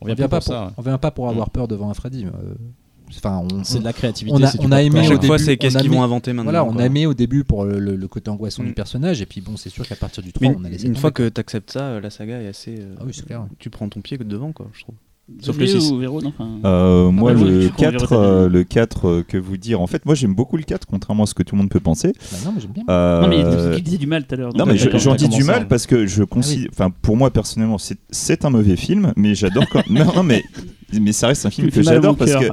on 0.00 0.06
vient 0.06 0.14
vient 0.16 0.28
pas 0.28 0.40
pour 0.40 0.46
pour, 0.46 0.54
ça 0.54 0.64
ouais. 0.66 0.70
on 0.76 0.82
vient 0.82 0.98
pas 0.98 1.10
pour 1.12 1.28
avoir 1.28 1.46
Mm. 1.46 1.50
peur 1.52 1.68
devant 1.68 1.88
un 1.90 1.94
Freddy. 1.94 2.26
euh, 2.26 2.30
Enfin, 3.16 3.42
on, 3.52 3.64
C'est 3.64 3.78
de 3.80 3.84
la 3.84 3.92
créativité. 3.92 4.36
on 4.36 4.42
a- 4.42 4.50
du 4.52 4.58
on 4.60 4.72
aimé 4.72 4.98
À 4.98 5.02
au 5.02 5.04
chaque 5.04 5.12
début, 5.14 5.26
fois, 5.26 5.38
c'est 5.38 5.56
qu'est-ce 5.56 5.78
qu'ils 5.78 5.90
vont 5.90 6.02
inventer 6.02 6.32
maintenant. 6.32 6.44
voilà, 6.50 6.64
on 6.64 6.72
quoi. 6.72 6.82
a 6.82 6.86
aimé 6.86 7.06
au 7.06 7.14
début 7.14 7.44
pour 7.44 7.64
le, 7.64 7.78
le- 7.78 7.96
le 7.96 8.08
côté 8.08 8.30
angoissant 8.30 8.62
du 8.62 8.70
Mm. 8.70 8.74
personnage, 8.74 9.20
et 9.22 9.26
puis 9.26 9.40
bon, 9.40 9.56
c'est 9.56 9.70
sûr 9.70 9.86
qu'à 9.86 9.96
partir 9.96 10.22
du 10.22 10.32
3, 10.32 10.48
Mais 10.48 10.56
on 10.58 10.64
a 10.64 10.68
laissé. 10.68 10.86
une 10.86 10.96
fois 10.96 11.10
que 11.10 11.28
tu 11.28 11.40
acceptes 11.40 11.70
ça, 11.72 11.80
euh, 11.84 12.00
la 12.00 12.10
saga 12.10 12.40
est 12.40 12.48
assez. 12.48 12.76
euh, 12.78 12.94
Ah 12.98 13.02
oui, 13.06 13.12
c'est 13.14 13.24
clair. 13.26 13.44
Tu 13.58 13.70
prends 13.70 13.88
ton 13.88 14.00
pied 14.00 14.18
devant, 14.18 14.52
quoi, 14.52 14.68
je 14.72 14.80
trouve. 14.82 14.94
Sauf 15.40 15.56
le 15.56 15.66
six. 15.66 15.90
ou 15.92 15.98
Véro, 15.98 16.20
non 16.20 16.30
enfin, 16.36 16.58
Euh, 16.64 17.10
moi, 17.10 17.30
Ah 17.30 17.38
bah, 17.38 17.44
le, 17.48 17.68
crois 17.68 17.70
qu'on 17.70 17.82
4, 17.82 17.92
verra 17.92 18.06
ça 18.08 18.14
euh, 18.16 18.48
bien. 18.48 18.58
le 18.58 18.64
4, 18.64 19.08
euh, 19.08 19.22
que 19.26 19.38
vous 19.38 19.56
dire. 19.56 19.80
En 19.80 19.86
fait, 19.86 20.04
moi, 20.04 20.14
j'aime 20.16 20.34
beaucoup 20.34 20.56
le 20.56 20.64
4, 20.64 20.84
contrairement 20.84 21.22
à 21.22 21.26
ce 21.26 21.32
que 21.32 21.44
tout 21.44 21.54
le 21.54 21.60
monde 21.62 21.70
peut 21.70 21.80
penser. 21.80 22.12
Bah 22.32 22.38
non, 22.44 22.52
mais 22.54 22.60
j'aime 22.60 22.72
bien. 22.72 22.82
Non, 22.88 23.28
mais 23.28 23.38
il- 23.76 23.82
disait 23.82 23.98
du 23.98 24.06
mal 24.08 24.26
tout 24.26 24.34
à 24.34 24.38
l'heure. 24.38 24.52
Non 24.54 24.66
mais 24.66 24.76
j'en 24.76 25.14
dis 25.14 25.28
du 25.28 25.44
mal 25.44 25.68
parce 25.68 25.86
que 25.86 26.06
je 26.06 26.24
considère, 26.24 26.68
enfin 26.72 26.90
pour 26.90 27.16
moi 27.16 27.30
personnellement 27.30 27.78
c'est 27.78 27.98
c'est 28.10 28.44
un 28.44 28.50
mauvais 28.50 28.76
film, 28.76 29.12
mais 29.16 29.34
j'adore 29.34 29.64
quand 29.70 29.82
non, 29.90 30.12
non 30.14 30.22
mais 30.24 30.42
mais 31.00 31.12
ça 31.12 31.28
reste 31.28 31.46
un 31.46 31.48
Tu 31.50 31.56
film 31.56 31.70
que 31.70 31.82
j'adore 31.82 32.16
parce 32.16 32.32
que 32.34 32.46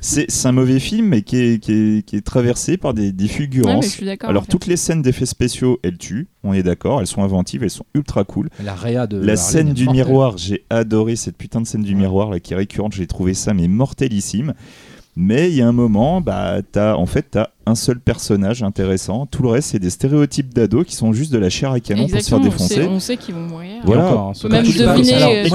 c'est 0.00 0.26
un 0.46 0.52
mauvais 0.52 0.78
film 0.80 1.06
mais 1.08 1.22
qui 1.22 1.36
est, 1.36 1.58
qui 1.62 1.72
est, 1.72 2.02
qui 2.06 2.16
est 2.16 2.20
traversé 2.24 2.76
par 2.76 2.94
des, 2.94 3.12
des 3.12 3.28
fulgurances. 3.28 3.98
en 4.22 4.28
Alors 4.28 4.44
fait. 4.44 4.50
toutes 4.50 4.66
les 4.66 4.76
scènes 4.76 5.02
d'effets 5.02 5.26
spéciaux 5.26 5.78
elles 5.82 5.98
tuent, 5.98 6.28
on 6.44 6.52
est 6.54 6.62
d'accord, 6.62 7.00
elles 7.00 7.06
sont 7.06 7.22
inventives, 7.22 7.62
elles 7.62 7.70
sont 7.70 7.86
ultra 7.94 8.24
cool. 8.24 8.48
La 8.62 8.74
réa 8.74 9.06
de. 9.06 9.18
La 9.18 9.36
scène 9.36 9.72
du 9.72 9.88
miroir, 9.88 10.38
j'ai 10.38 10.64
adoré 10.70 11.16
cette 11.16 11.36
putain 11.36 11.60
de 11.60 11.66
scène 11.66 11.82
du 11.82 11.94
miroir 11.94 12.30
là 12.30 12.40
qui 12.40 12.52
est 12.52 12.56
récurrente, 12.56 12.92
j'ai 12.94 13.06
trouvé 13.06 13.34
ça 13.34 13.54
mais 13.54 13.68
mortellissime. 13.68 14.54
Mais 15.16 15.50
il 15.50 15.56
y 15.56 15.60
a 15.60 15.66
un 15.66 15.72
moment, 15.72 16.20
bah, 16.20 16.58
as, 16.76 16.96
en 16.96 17.04
fait, 17.04 17.26
t'as 17.32 17.48
un 17.66 17.74
seul 17.74 17.98
personnage 17.98 18.62
intéressant. 18.62 19.26
Tout 19.26 19.42
le 19.42 19.48
reste, 19.48 19.70
c'est 19.70 19.80
des 19.80 19.90
stéréotypes 19.90 20.54
d'ados 20.54 20.86
qui 20.86 20.94
sont 20.94 21.12
juste 21.12 21.32
de 21.32 21.38
la 21.38 21.50
chair 21.50 21.72
à 21.72 21.80
canon 21.80 22.06
pour 22.08 22.10
se 22.20 22.28
faire 22.28 22.38
Exactement, 22.38 22.54
on 22.54 22.58
sait- 22.68 22.74
défoncer. 22.76 22.88
on 22.88 23.00
sait 23.00 23.16
qu'ils 23.16 23.34
vont 23.34 23.42
mourir. 23.42 23.82
Voilà. 23.84 24.06
Encore, 24.08 24.28
hein, 24.28 24.48
Même 24.48 24.62
deviner, 24.64 25.12
Alors, 25.14 25.30
euh, 25.32 25.48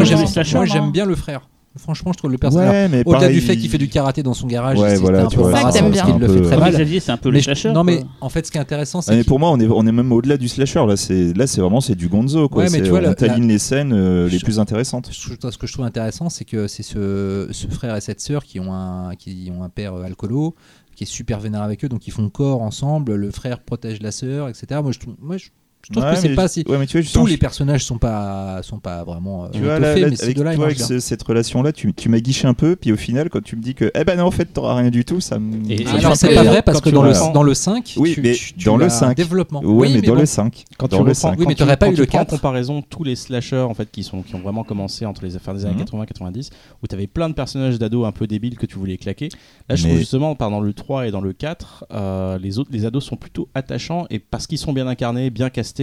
moi, 0.54 0.66
j'aime 0.66 0.92
bien 0.92 1.06
le 1.06 1.16
frère. 1.16 1.48
Franchement, 1.78 2.14
je 2.14 2.18
trouve 2.20 2.32
le 2.32 2.38
personnage. 2.38 2.92
Ouais, 2.92 3.04
Au-delà 3.06 3.28
du 3.30 3.42
fait 3.42 3.58
qu'il 3.58 3.70
fait 3.70 3.78
du 3.78 3.90
karaté 3.90 4.24
dans 4.24 4.34
son 4.34 4.48
garage, 4.48 4.80
Ouais, 4.80 4.96
c'est 4.96 5.02
voilà, 5.02 5.26
un 5.26 5.28
peu 5.28 5.36
vois, 5.42 5.52
Ça 5.52 5.58
que 5.58 5.58
embarrassant 5.60 5.80
parce 5.82 5.92
bien. 5.92 6.06
qu'il 6.06 6.22
le 6.22 6.28
fait 6.28 6.40
peu, 6.40 6.46
très 6.46 6.58
mal. 6.58 6.72
Xavier, 6.74 7.00
c'est 7.02 7.12
un 7.12 7.18
peu 7.18 7.30
le 7.30 7.42
slasher. 7.42 7.72
non 7.74 7.84
mais 7.84 8.04
en 8.22 8.30
fait 8.30 8.46
ce 8.46 8.52
qui 8.52 8.58
est 8.58 8.62
intéressant 8.62 9.00
Ah, 9.00 9.02
c'est 9.02 9.16
mais 9.18 9.24
que 9.24 9.28
pour 9.28 9.40
moi, 9.40 9.52
on 9.52 9.60
est, 9.60 9.68
on 9.68 9.86
est 9.86 9.92
même 9.92 10.12
au-delà 10.14 10.38
du 10.38 10.48
slasher. 10.48 10.86
Là, 10.88 10.96
c'est 10.96 11.34
là, 11.38 11.48
c'est 11.48 11.60
vraiment 11.62 11.82
c'est 11.82 11.96
du 11.96 12.08
Gonzo. 12.08 12.48
Quoi. 12.48 12.64
Ouais, 12.64 12.70
mais 12.72 12.78
C'est- 12.78 12.84
tu 12.84 12.90
vois, 12.92 13.00
on 13.00 13.04
la- 13.04 13.14
taline 13.16 13.48
les 13.48 13.60
scènes 13.60 13.92
euh, 13.94 14.30
les 14.30 14.40
plus 14.40 14.60
intéressantes. 14.60 15.10
ce 15.12 15.58
que 15.58 15.68
je 15.68 15.74
trouve 15.74 15.86
intéressant 15.86 16.30
c'est 16.30 16.46
que 16.46 16.68
c'est 16.68 16.84
ce, 16.84 17.50
ce 17.52 17.68
frère 17.68 17.96
et 17.96 18.02
cette 18.02 18.22
sœur 18.22 18.44
qui 18.46 18.60
ont 18.60 18.74
un, 18.74 19.14
qui 19.16 19.52
ont 19.56 19.64
un 19.64 19.70
père 19.70 19.94
euh, 19.96 20.04
alcoolo 20.04 20.56
qui 20.96 21.04
est 21.04 21.08
super 21.08 21.40
vénère 21.42 21.62
avec 21.62 21.84
eux 21.84 21.90
donc 21.90 22.08
ils 22.08 22.12
font 22.12 22.30
corps 22.30 22.62
ensemble 22.62 23.16
le 23.16 23.30
frère 23.32 23.60
protège 23.60 24.02
la 24.02 24.12
sœur 24.12 24.48
etc 24.50 24.80
moi 24.82 24.92
je 24.94 25.00
trouve, 25.00 25.16
moi, 25.22 25.36
je, 25.38 25.50
je 25.88 25.92
trouve 25.92 26.04
Ouais, 26.04 26.14
que 26.16 26.20
c'est 26.20 26.36
pas 26.36 26.48
si 26.48 26.64
Ouais, 26.68 26.78
mais 26.78 26.88
tu 26.88 26.94
vois, 26.98 27.02
justement, 27.02 27.24
tous 27.26 27.30
les 27.30 27.38
personnages 27.38 27.84
sont 27.86 27.98
pas 27.98 28.62
sont 28.64 28.80
pas 28.80 29.04
vraiment 29.04 29.46
euh, 29.46 29.48
Tu 29.54 29.60
vois, 29.60 29.80
là, 29.80 29.96
là, 29.96 30.08
mais 30.10 30.22
avec, 30.24 30.36
toi, 30.36 30.70
ce- 30.76 31.00
cette 31.00 31.22
relation-là, 31.24 31.72
tu, 31.72 31.94
tu 31.94 32.10
m'as 32.10 32.20
guiché 32.20 32.48
un 32.48 32.54
peu, 32.56 32.76
puis 32.76 32.92
au 32.92 32.96
final, 32.98 33.30
quand 33.30 33.44
tu 33.44 33.56
me 33.56 33.62
dis 33.62 33.76
que, 33.76 33.92
eh 33.94 34.04
ben 34.04 34.18
non, 34.18 34.26
en 34.26 34.32
fait, 34.32 34.46
t'auras 34.46 34.76
rien 34.76 34.90
du 34.90 35.06
tout, 35.06 35.22
ça 35.22 35.38
me. 35.38 35.70
Et- 35.72 35.78
ça 35.78 35.82
et 35.82 35.84
me 35.84 35.90
alors 36.00 36.10
fait 36.12 36.16
c'est 36.28 36.36
pas 36.36 36.44
vrai 36.44 36.62
parce 36.64 36.82
que 36.82 36.90
dans 36.90 37.04
le, 37.04 37.14
dans 37.34 37.44
le 37.44 37.54
5 37.54 37.94
Oui, 37.98 38.14
tu, 38.16 38.22
mais 38.22 38.34
tu- 38.34 38.54
tu 38.54 38.66
dans 38.66 38.78
le 38.78 38.86
l'as 38.88 38.96
un 38.96 39.00
5. 39.10 39.18
développement 39.18 39.62
Ouais, 39.64 39.90
mais 39.94 40.02
dans 40.02 40.14
bon, 40.16 40.20
le 40.22 40.26
5. 40.26 40.66
Quand 40.78 40.88
dans 40.88 40.98
tu 40.98 41.04
le 41.04 41.10
reprends, 41.10 41.30
5. 41.30 41.40
Oui, 41.40 41.46
mais 41.48 41.56
t'aurais 41.56 41.78
pas 41.78 41.90
eu 41.90 41.96
le 41.96 42.06
prends 42.08 42.18
en 42.20 42.22
4. 42.22 42.30
comparaison 42.32 42.82
tous 42.82 43.04
les 43.04 43.16
slashers 43.16 43.58
en 43.58 43.74
fait 43.74 43.90
qui 43.92 44.04
sont 44.04 44.22
qui 44.24 44.34
ont 44.36 44.40
vraiment 44.42 44.64
commencé 44.64 45.06
entre 45.06 45.24
les 45.24 45.36
affaires 45.36 45.54
des 45.54 45.66
années 45.66 45.76
Mhm. 45.76 45.82
80-90 45.86 46.50
où 46.84 46.88
tu 46.88 46.96
avais 46.96 47.08
plein 47.08 47.30
de 47.30 47.36
personnages 47.36 47.78
d'ados 47.78 48.06
un 48.08 48.12
peu 48.12 48.26
débiles 48.28 48.58
que 48.58 48.66
tu 48.66 48.78
voulais 48.78 48.98
claquer. 48.98 49.30
Là, 49.70 49.76
je 49.76 49.84
trouve 49.86 49.98
justement 50.00 50.36
pendant 50.36 50.60
le 50.62 50.74
3 50.74 51.08
et 51.08 51.12
dans 51.12 51.22
le 51.22 51.34
4, 51.34 51.86
euh, 51.92 52.38
les 52.40 52.58
autres 52.60 52.70
les 52.74 52.86
ados 52.86 53.04
sont 53.04 53.18
plutôt 53.18 53.50
attachants 53.54 54.06
et 54.10 54.20
parce 54.20 54.48
qu'ils 54.48 54.58
sont 54.58 54.74
bien 54.74 54.88
incarnés, 54.88 55.30
bien 55.30 55.50
castés. 55.50 55.75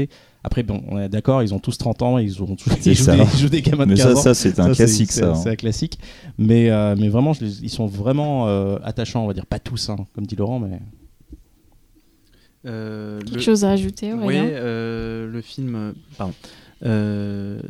Après 0.45 0.63
bon, 0.65 0.83
on 0.89 0.99
est 0.99 1.09
d'accord, 1.09 1.43
ils 1.43 1.55
ont 1.55 1.59
tous 1.61 1.79
30 1.79 2.03
ans, 2.03 2.19
ils 2.19 2.43
ont 2.43 2.57
tous 2.57 2.71
ils 2.85 2.95
jouent, 2.95 3.05
ça. 3.05 3.17
des, 3.17 3.23
ils 3.23 3.39
jouent 3.39 3.49
des 3.49 3.63
gamins 3.63 3.87
de 3.87 3.91
Mais 3.93 3.97
15 3.97 4.07
ça, 4.15 4.19
ans. 4.19 4.23
ça 4.23 4.35
c'est 4.35 4.59
un 4.59 4.69
Ça, 4.69 4.75
classique, 4.75 5.13
ça. 5.13 5.35
C'est 5.37 5.49
hein. 5.49 5.53
un 5.53 5.57
classique. 5.57 5.99
Mais, 6.39 6.71
euh, 6.71 6.97
mais 6.99 7.09
vraiment, 7.09 7.33
je 7.33 7.45
les- 7.45 7.63
ils 7.63 7.71
sont 7.71 7.87
vraiment 7.87 8.49
euh, 8.49 8.79
attachants, 8.83 9.23
on 9.23 9.27
va 9.29 9.35
dire. 9.35 9.47
Pas 9.47 9.59
tous, 9.61 9.89
hein, 9.91 9.97
comme 10.15 10.27
dit 10.27 10.35
Laurent, 10.37 10.59
mais. 10.59 10.81
Euh, 12.67 13.19
Quelque 13.21 13.35
le- 13.35 13.41
chose 13.41 13.65
à 13.65 13.71
ajouter, 13.71 14.13
Oui, 14.13 14.35
euh, 14.37 15.29
le 15.31 15.41
film. 15.41 15.75
euh, 15.75 15.93
Pardon. 16.17 16.35
Euh, 16.85 17.61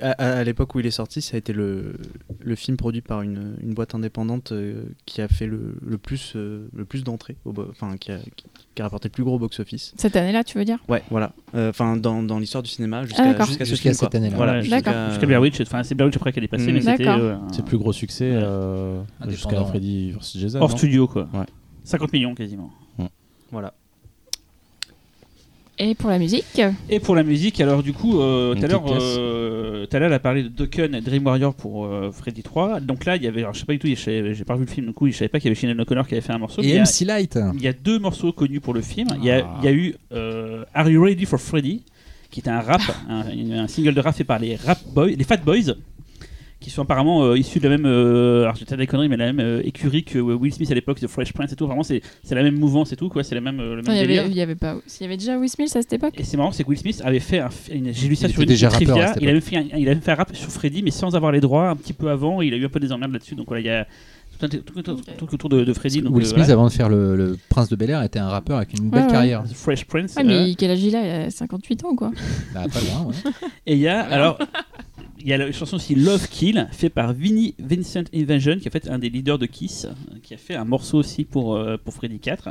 à, 0.00 0.44
l'époque 0.44 0.74
où 0.74 0.80
il 0.80 0.86
est 0.86 0.90
sorti, 0.90 1.20
ça 1.20 1.36
a 1.36 1.38
été 1.38 1.52
le, 1.52 1.94
le 2.40 2.54
film 2.54 2.76
produit 2.78 3.02
par 3.02 3.20
une, 3.22 3.54
une 3.62 3.74
boîte 3.74 3.94
indépendante 3.94 4.52
euh, 4.52 4.84
qui 5.04 5.20
a 5.20 5.28
fait 5.28 5.46
le, 5.46 5.74
le 5.86 5.98
plus, 5.98 6.32
euh, 6.36 6.68
le 6.74 6.84
plus 6.86 7.04
d'entrées, 7.04 7.36
enfin 7.70 7.96
qui 7.98 8.12
a, 8.12 8.18
qui- 8.36 8.46
qui 8.74 8.80
a 8.80 8.86
rapporté 8.86 9.08
le 9.08 9.12
plus 9.12 9.24
gros 9.24 9.38
box-office. 9.38 9.92
Cette 9.98 10.16
année-là, 10.16 10.44
tu 10.44 10.56
veux 10.56 10.64
dire? 10.64 10.78
Ouais, 10.88 11.02
voilà. 11.10 11.32
Euh, 11.54 11.68
Enfin, 11.68 11.98
dans, 11.98 12.22
dans 12.22 12.38
l'histoire 12.38 12.62
du 12.62 12.70
cinéma, 12.70 13.00
Ah, 13.02 13.04
jusqu'à 13.04 13.44
ce 13.44 13.64
Jusqu'à 13.70 13.90
film, 13.90 13.94
cette 13.94 14.14
année-là. 14.14 14.36
Voilà, 14.36 14.52
Ouais, 14.54 14.62
jusqu'à- 14.62 14.80
D'accord. 14.80 15.10
Jusqu'à 15.10 15.26
Blair 15.26 15.40
Witch, 15.42 15.60
enfin 15.60 15.82
c'est 15.82 15.94
Blair 15.94 16.06
Witch 16.06 16.16
après 16.16 16.32
qu'elle 16.32 16.44
est 16.44 16.48
passée, 16.48 16.70
Mm. 16.70 16.74
mais 16.74 16.80
c'était 16.80 17.04
C'est 17.04 17.58
le 17.58 17.64
plus 17.66 17.76
gros 17.78 17.92
succès 17.92 18.30
euh, 18.32 19.02
jusqu'à. 19.28 19.62
Freddy 19.64 20.12
vs 20.12 20.38
Jason. 20.38 20.60
hors 20.62 20.70
studio 20.70 21.06
quoi. 21.06 21.28
Ouais. 21.34 21.44
50 21.84 22.12
millions 22.14 22.34
quasiment. 22.34 22.70
Voilà. 23.50 23.74
Et 25.78 25.94
pour 25.94 26.10
la 26.10 26.18
musique 26.18 26.60
Et 26.90 27.00
pour 27.00 27.14
la 27.14 27.22
musique, 27.22 27.60
alors 27.60 27.82
du 27.82 27.92
coup, 27.92 28.20
euh, 28.20 28.54
tout 28.54 28.64
à 28.64 28.66
l'heure, 28.68 28.84
pièce. 28.84 29.02
euh, 29.18 29.86
tout 29.86 29.96
à 29.96 30.00
l'heure, 30.00 30.08
elle 30.08 30.14
a 30.14 30.18
parlé 30.18 30.42
de 30.42 30.48
Dokken 30.48 30.94
et 30.94 31.00
Dream 31.00 31.24
Warrior 31.26 31.54
pour 31.54 31.86
euh, 31.86 32.10
Freddy 32.12 32.42
3. 32.42 32.80
Donc 32.80 33.04
là, 33.06 33.16
il 33.16 33.22
y 33.22 33.26
avait, 33.26 33.40
alors, 33.40 33.54
je 33.54 33.60
sais 33.60 33.64
pas 33.66 33.72
du 33.72 33.78
tout, 33.78 33.86
j'ai 33.88 34.44
pas 34.46 34.54
vu 34.54 34.64
le 34.66 34.70
film, 34.70 34.86
du 34.88 34.92
coup, 34.92 35.08
je 35.08 35.12
savais 35.12 35.28
pas 35.28 35.40
qu'il 35.40 35.48
y 35.48 35.52
avait 35.52 35.58
Shannon 35.60 35.80
O'Connor 35.82 36.06
qui 36.06 36.14
avait 36.14 36.20
fait 36.20 36.32
un 36.32 36.38
morceau. 36.38 36.62
et 36.62 36.78
MC 36.78 37.04
Light 37.06 37.38
Il 37.54 37.62
y 37.62 37.68
a 37.68 37.72
deux 37.72 37.98
morceaux 37.98 38.32
connus 38.32 38.60
pour 38.60 38.74
le 38.74 38.82
film. 38.82 39.08
Il, 39.18 39.24
y 39.24 39.30
a, 39.30 39.44
Ah. 39.46 39.58
il 39.62 39.64
y 39.64 39.68
a 39.68 39.72
eu 39.72 39.94
euh, 40.12 40.64
Are 40.74 40.88
You 40.90 41.02
Ready 41.02 41.24
for 41.24 41.40
Freddy 41.40 41.82
qui 42.30 42.40
était 42.40 42.50
un 42.50 42.60
rap, 42.60 42.80
un, 43.10 43.24
un 43.52 43.68
single 43.68 43.92
de 43.94 44.00
rap 44.00 44.14
fait 44.14 44.24
par 44.24 44.38
les 44.38 44.56
Rap 44.56 44.78
Boys, 44.94 45.08
les 45.10 45.24
Fat 45.24 45.36
Boys, 45.38 45.74
qui 46.62 46.70
sont 46.70 46.82
apparemment 46.82 47.24
euh, 47.24 47.36
issus 47.38 47.58
de 47.58 47.68
la 47.68 47.76
même, 47.76 47.84
euh, 47.86 48.42
alors 48.44 48.54
des 48.56 48.86
conneries, 48.86 49.08
mais 49.08 49.16
la 49.18 49.26
même 49.32 49.40
euh, 49.40 49.60
écurie 49.64 50.04
que 50.04 50.18
euh, 50.18 50.34
Will 50.34 50.52
Smith 50.54 50.70
à 50.70 50.74
l'époque 50.74 51.00
de 51.00 51.06
Fresh 51.06 51.32
Prince 51.32 51.52
et 51.52 51.56
tout. 51.56 51.66
Vraiment, 51.66 51.82
c'est 51.82 52.00
c'est 52.22 52.34
la 52.34 52.42
même 52.42 52.58
mouvance 52.58 52.92
et 52.92 52.96
tout, 52.96 53.08
quoi. 53.08 53.22
C'est 53.24 53.34
la 53.34 53.40
même, 53.40 53.60
euh, 53.60 53.70
le 53.76 53.82
même 53.82 53.84
Non, 53.86 53.92
il 53.92 53.98
y 53.98 54.00
délire. 54.00 54.22
avait, 54.22 54.30
il 54.30 54.36
y 54.36 54.40
avait 54.40 54.54
pas. 54.54 54.76
Il 54.98 55.02
y 55.02 55.06
avait 55.06 55.16
déjà 55.16 55.36
Will 55.38 55.48
Smith 55.50 55.68
à 55.76 55.82
cette 55.82 55.92
époque 55.92 56.14
Et 56.18 56.24
c'est 56.24 56.36
marrant, 56.36 56.52
c'est 56.52 56.64
que 56.64 56.68
Will 56.68 56.78
Smith 56.78 57.02
avait 57.04 57.20
fait 57.20 57.40
un, 57.40 57.48
une- 57.72 57.92
j'ai 57.92 58.08
lu 58.08 58.16
ça 58.16 58.28
Il 58.28 58.32
sur 58.32 58.42
une 58.42 58.48
déjà 58.48 58.68
trivia, 58.68 58.94
rappeur 58.94 59.14
il 59.22 59.28
avait 59.28 59.40
fait 59.40 59.56
un, 59.56 59.64
il 59.76 59.88
avait 59.88 60.00
fait 60.00 60.12
un 60.12 60.14
rap 60.14 60.34
sur 60.34 60.48
Freddy 60.50 60.82
mais 60.82 60.90
sans 60.90 61.14
avoir 61.14 61.32
les 61.32 61.40
droits 61.40 61.68
un 61.68 61.76
petit 61.76 61.92
peu 61.92 62.08
avant, 62.10 62.40
il 62.40 62.54
a 62.54 62.56
eu 62.56 62.64
un 62.64 62.68
peu 62.68 62.80
des 62.80 62.92
emmerdes 62.92 63.12
là-dessus. 63.12 63.34
Donc 63.34 63.48
voilà, 63.48 63.60
il 63.60 63.66
y 63.66 63.70
a 63.70 63.86
tout, 64.38 64.46
un- 64.46 64.48
tout, 64.48 64.82
tout- 64.82 64.90
Ok. 64.92 65.00
tout 65.18 65.34
autour 65.34 65.48
de, 65.50 65.64
de 65.64 65.72
Freddy. 65.72 66.00
Donc, 66.02 66.14
Will 66.14 66.24
euh, 66.24 66.28
Smith 66.28 66.38
voilà. 66.38 66.52
avant 66.54 66.66
de 66.66 66.72
faire 66.72 66.88
le, 66.88 67.16
le 67.16 67.36
Prince 67.48 67.68
de 67.68 67.76
Bel 67.76 67.90
Air 67.90 68.02
était 68.02 68.18
un 68.18 68.28
rappeur 68.28 68.56
avec 68.56 68.72
une 68.78 68.88
belle 68.90 69.00
Ouais, 69.00 69.06
ouais. 69.06 69.12
carrière 69.12 69.42
The 69.44 69.52
Fresh 69.54 69.84
Prince. 69.84 70.14
Ouais, 70.16 70.22
euh, 70.22 70.46
mais 70.46 70.54
quel 70.54 70.70
âge 70.70 70.82
il 70.82 70.96
a? 70.96 71.02
Il 71.22 71.26
a 71.26 71.30
58 71.30 71.84
ans, 71.84 71.94
quoi. 71.94 72.10
bah, 72.54 72.64
pas 72.72 72.80
loin 72.80 73.08
ouais. 73.08 73.14
Et 73.66 73.74
il 73.74 73.80
y 73.80 73.88
a 73.88 74.00
alors 74.00 74.38
il 75.22 75.28
y 75.28 75.32
a 75.32 75.38
la 75.38 75.50
chanson 75.52 75.76
aussi 75.76 75.94
Love 75.94 76.28
Kill 76.28 76.68
fait 76.72 76.90
par 76.90 77.12
Vinnie 77.12 77.54
Vincent 77.58 78.04
Invasion 78.14 78.56
qui 78.56 78.64
est 78.64 78.68
en 78.68 78.72
fait 78.72 78.88
un 78.88 78.98
des 78.98 79.08
leaders 79.10 79.38
de 79.38 79.46
Kiss 79.46 79.84
euh, 79.86 80.16
qui 80.22 80.34
a 80.34 80.36
fait 80.36 80.54
un 80.56 80.64
morceau 80.64 80.98
aussi 80.98 81.24
pour 81.24 81.56
euh, 81.56 81.76
pour 81.82 81.94
Freddy 81.94 82.18
4. 82.18 82.50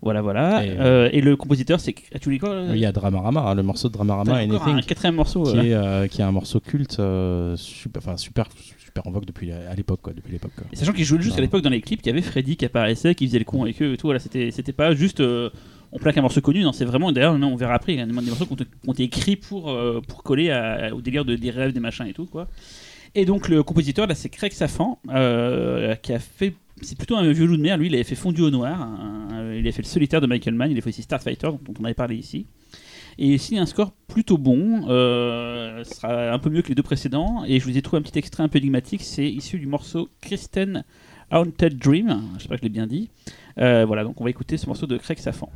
Voilà 0.00 0.22
voilà 0.22 0.64
Et, 0.64 0.70
Euh, 0.78 1.08
et 1.12 1.20
le 1.20 1.36
compositeur 1.36 1.80
c'est 1.80 1.94
ah, 2.14 2.18
tu 2.18 2.30
dis 2.30 2.38
quoi 2.38 2.62
Oui, 2.62 2.72
Il 2.74 2.78
y 2.78 2.86
a 2.86 2.92
Dramarama, 2.92 3.40
hein, 3.40 3.54
le 3.54 3.62
morceau 3.62 3.88
de 3.88 3.94
Dramarama, 3.94 4.32
T'as 4.32 4.44
encore 4.44 4.68
un 4.68 4.72
Anything, 4.72 4.86
quatrième 4.88 5.14
morceau. 5.16 5.42
qui, 5.44 5.56
euh, 5.58 5.62
est, 5.62 5.74
euh, 5.74 6.06
qui 6.06 6.20
est 6.20 6.24
un 6.24 6.32
morceau 6.32 6.60
culte, 6.60 6.98
euh, 7.00 7.56
super, 7.56 8.00
enfin, 8.02 8.16
super, 8.16 8.46
super 8.78 9.06
en 9.06 9.10
vogue 9.10 9.24
depuis 9.26 9.48
la- 9.48 9.68
à 9.70 9.74
l'époque. 9.74 10.00
quoi, 10.02 10.12
depuis 10.12 10.32
l'époque. 10.32 10.52
quoi. 10.56 10.66
Sachant 10.72 10.92
qu'ils 10.92 11.04
jouaient 11.04 11.20
juste 11.20 11.36
à 11.38 11.40
l'époque 11.40 11.62
dans 11.62 11.70
les 11.70 11.80
clips, 11.80 12.00
qu'il 12.00 12.10
y 12.10 12.16
avait 12.16 12.22
Freddy 12.22 12.56
qui 12.56 12.64
apparaissait, 12.64 13.14
qui 13.16 13.26
faisait 13.26 13.38
le 13.40 13.44
con 13.44 13.62
avec 13.64 13.80
eux 13.82 13.92
et 13.94 13.96
tout. 13.96 14.06
Voilà, 14.06 14.20
c'était, 14.20 14.50
c'était 14.52 14.72
pas 14.72 14.94
juste 14.94 15.20
euh, 15.20 15.50
on 15.92 15.98
plaque 15.98 16.16
un 16.18 16.22
morceau 16.22 16.40
connu, 16.40 16.62
non, 16.62 16.72
c'est 16.72 16.84
vraiment. 16.84 17.12
D'ailleurs, 17.12 17.34
on 17.34 17.56
verra 17.56 17.74
après, 17.74 17.94
il 17.94 17.98
y 17.98 18.02
a 18.02 18.06
des 18.06 18.12
morceaux 18.12 18.46
qui 18.46 18.52
ont 18.86 18.92
été- 18.92 19.02
écrits 19.04 19.36
pour, 19.36 19.70
euh, 19.70 20.00
pour 20.06 20.22
coller 20.22 20.50
au 20.92 21.00
délire 21.00 21.24
de, 21.24 21.34
des 21.36 21.50
rêves, 21.50 21.72
des 21.72 21.80
machins 21.80 22.06
et 22.06 22.12
tout, 22.12 22.26
quoi. 22.26 22.46
Et 23.14 23.24
donc, 23.24 23.48
le 23.48 23.62
compositeur, 23.62 24.06
là, 24.06 24.14
c'est 24.14 24.28
Craig 24.28 24.52
Safan, 24.52 24.98
euh, 25.10 25.94
qui 25.96 26.12
a 26.12 26.18
fait. 26.18 26.54
C'est 26.82 26.96
plutôt 26.96 27.16
un 27.16 27.32
vieux 27.32 27.46
loup 27.46 27.56
de 27.56 27.62
mer, 27.62 27.76
lui, 27.76 27.88
il 27.88 27.94
avait 27.94 28.04
fait 28.04 28.14
Fondu 28.14 28.42
au 28.42 28.50
noir, 28.50 28.80
un- 28.82 29.52
il 29.54 29.66
a 29.66 29.72
fait 29.72 29.82
le 29.82 29.88
solitaire 29.88 30.20
de 30.20 30.26
Michael 30.28 30.54
Mann, 30.54 30.70
il 30.70 30.78
a 30.78 30.80
fait 30.80 30.90
aussi 30.90 31.02
Starfighter, 31.02 31.48
dont 31.48 31.74
on 31.80 31.84
avait 31.84 31.94
parlé 31.94 32.14
ici. 32.16 32.46
Et 33.18 33.34
ici, 33.34 33.58
un 33.58 33.66
score 33.66 33.90
plutôt 34.06 34.38
bon, 34.38 34.84
euh, 34.88 35.82
ce 35.82 35.94
sera 35.96 36.30
un 36.32 36.38
peu 36.38 36.50
mieux 36.50 36.62
que 36.62 36.68
les 36.68 36.76
deux 36.76 36.84
précédents. 36.84 37.42
Et 37.48 37.58
je 37.58 37.64
vous 37.64 37.76
ai 37.76 37.82
trouvé 37.82 37.98
un 37.98 38.02
petit 38.02 38.16
extrait 38.16 38.44
un 38.44 38.48
peu 38.48 38.58
énigmatique, 38.58 39.02
c'est 39.02 39.28
issu 39.28 39.58
du 39.58 39.66
morceau 39.66 40.08
Kristen 40.20 40.84
Haunted 41.32 41.76
Dream, 41.78 42.22
je 42.36 42.42
sais 42.44 42.48
pas 42.48 42.54
que 42.54 42.60
je 42.60 42.62
l'ai 42.64 42.68
bien 42.72 42.86
dit. 42.86 43.10
Euh, 43.60 43.84
voilà, 43.86 44.04
donc 44.04 44.20
on 44.20 44.24
va 44.24 44.30
écouter 44.30 44.56
ce 44.56 44.66
morceau 44.66 44.86
de 44.86 44.96
Craig 44.96 45.18
Safan. 45.18 45.50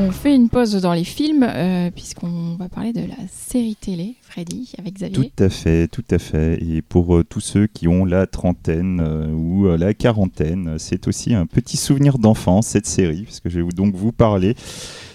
On 0.00 0.12
fait 0.12 0.32
une 0.34 0.48
pause 0.48 0.74
dans 0.80 0.92
les 0.92 1.02
films, 1.02 1.42
euh, 1.42 1.90
puisqu'on 1.90 2.54
va 2.54 2.68
parler 2.68 2.92
de 2.92 3.00
la 3.00 3.16
série 3.32 3.74
télé, 3.74 4.14
Freddy, 4.22 4.72
avec 4.78 4.94
Xavier. 4.94 5.32
Tout 5.32 5.42
à 5.42 5.48
fait, 5.48 5.88
tout 5.88 6.04
à 6.12 6.18
fait. 6.18 6.62
Et 6.62 6.82
pour 6.82 7.16
euh, 7.16 7.24
tous 7.24 7.40
ceux 7.40 7.66
qui 7.66 7.88
ont 7.88 8.04
la 8.04 8.28
trentaine 8.28 9.00
euh, 9.00 9.32
ou 9.32 9.66
euh, 9.66 9.76
la 9.76 9.94
quarantaine, 9.94 10.76
c'est 10.78 11.08
aussi 11.08 11.34
un 11.34 11.46
petit 11.46 11.76
souvenir 11.76 12.18
d'enfance 12.18 12.68
cette 12.68 12.86
série, 12.86 13.22
parce 13.22 13.40
que 13.40 13.50
je 13.50 13.60
vais 13.60 13.68
donc 13.72 13.96
vous 13.96 14.12
parler 14.12 14.54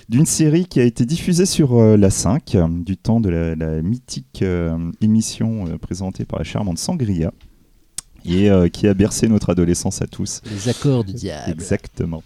d'une 0.09 0.25
série 0.25 0.65
qui 0.65 0.81
a 0.81 0.83
été 0.83 1.05
diffusée 1.05 1.45
sur 1.45 1.79
euh, 1.79 1.95
la 1.95 2.09
5, 2.09 2.55
euh, 2.55 2.67
du 2.67 2.97
temps 2.97 3.21
de 3.21 3.29
la, 3.29 3.55
la 3.55 3.81
mythique 3.81 4.41
euh, 4.41 4.77
émission 5.01 5.65
euh, 5.65 5.77
présentée 5.77 6.25
par 6.25 6.39
la 6.39 6.45
charmante 6.45 6.77
Sangria, 6.77 7.31
et 8.25 8.49
euh, 8.49 8.67
qui 8.67 8.87
a 8.87 8.93
bercé 8.93 9.29
notre 9.29 9.49
adolescence 9.49 10.01
à 10.01 10.07
tous. 10.07 10.41
Les 10.51 10.67
accords 10.67 11.05
du 11.05 11.13
diable. 11.13 11.51
Exactement. 11.51 12.21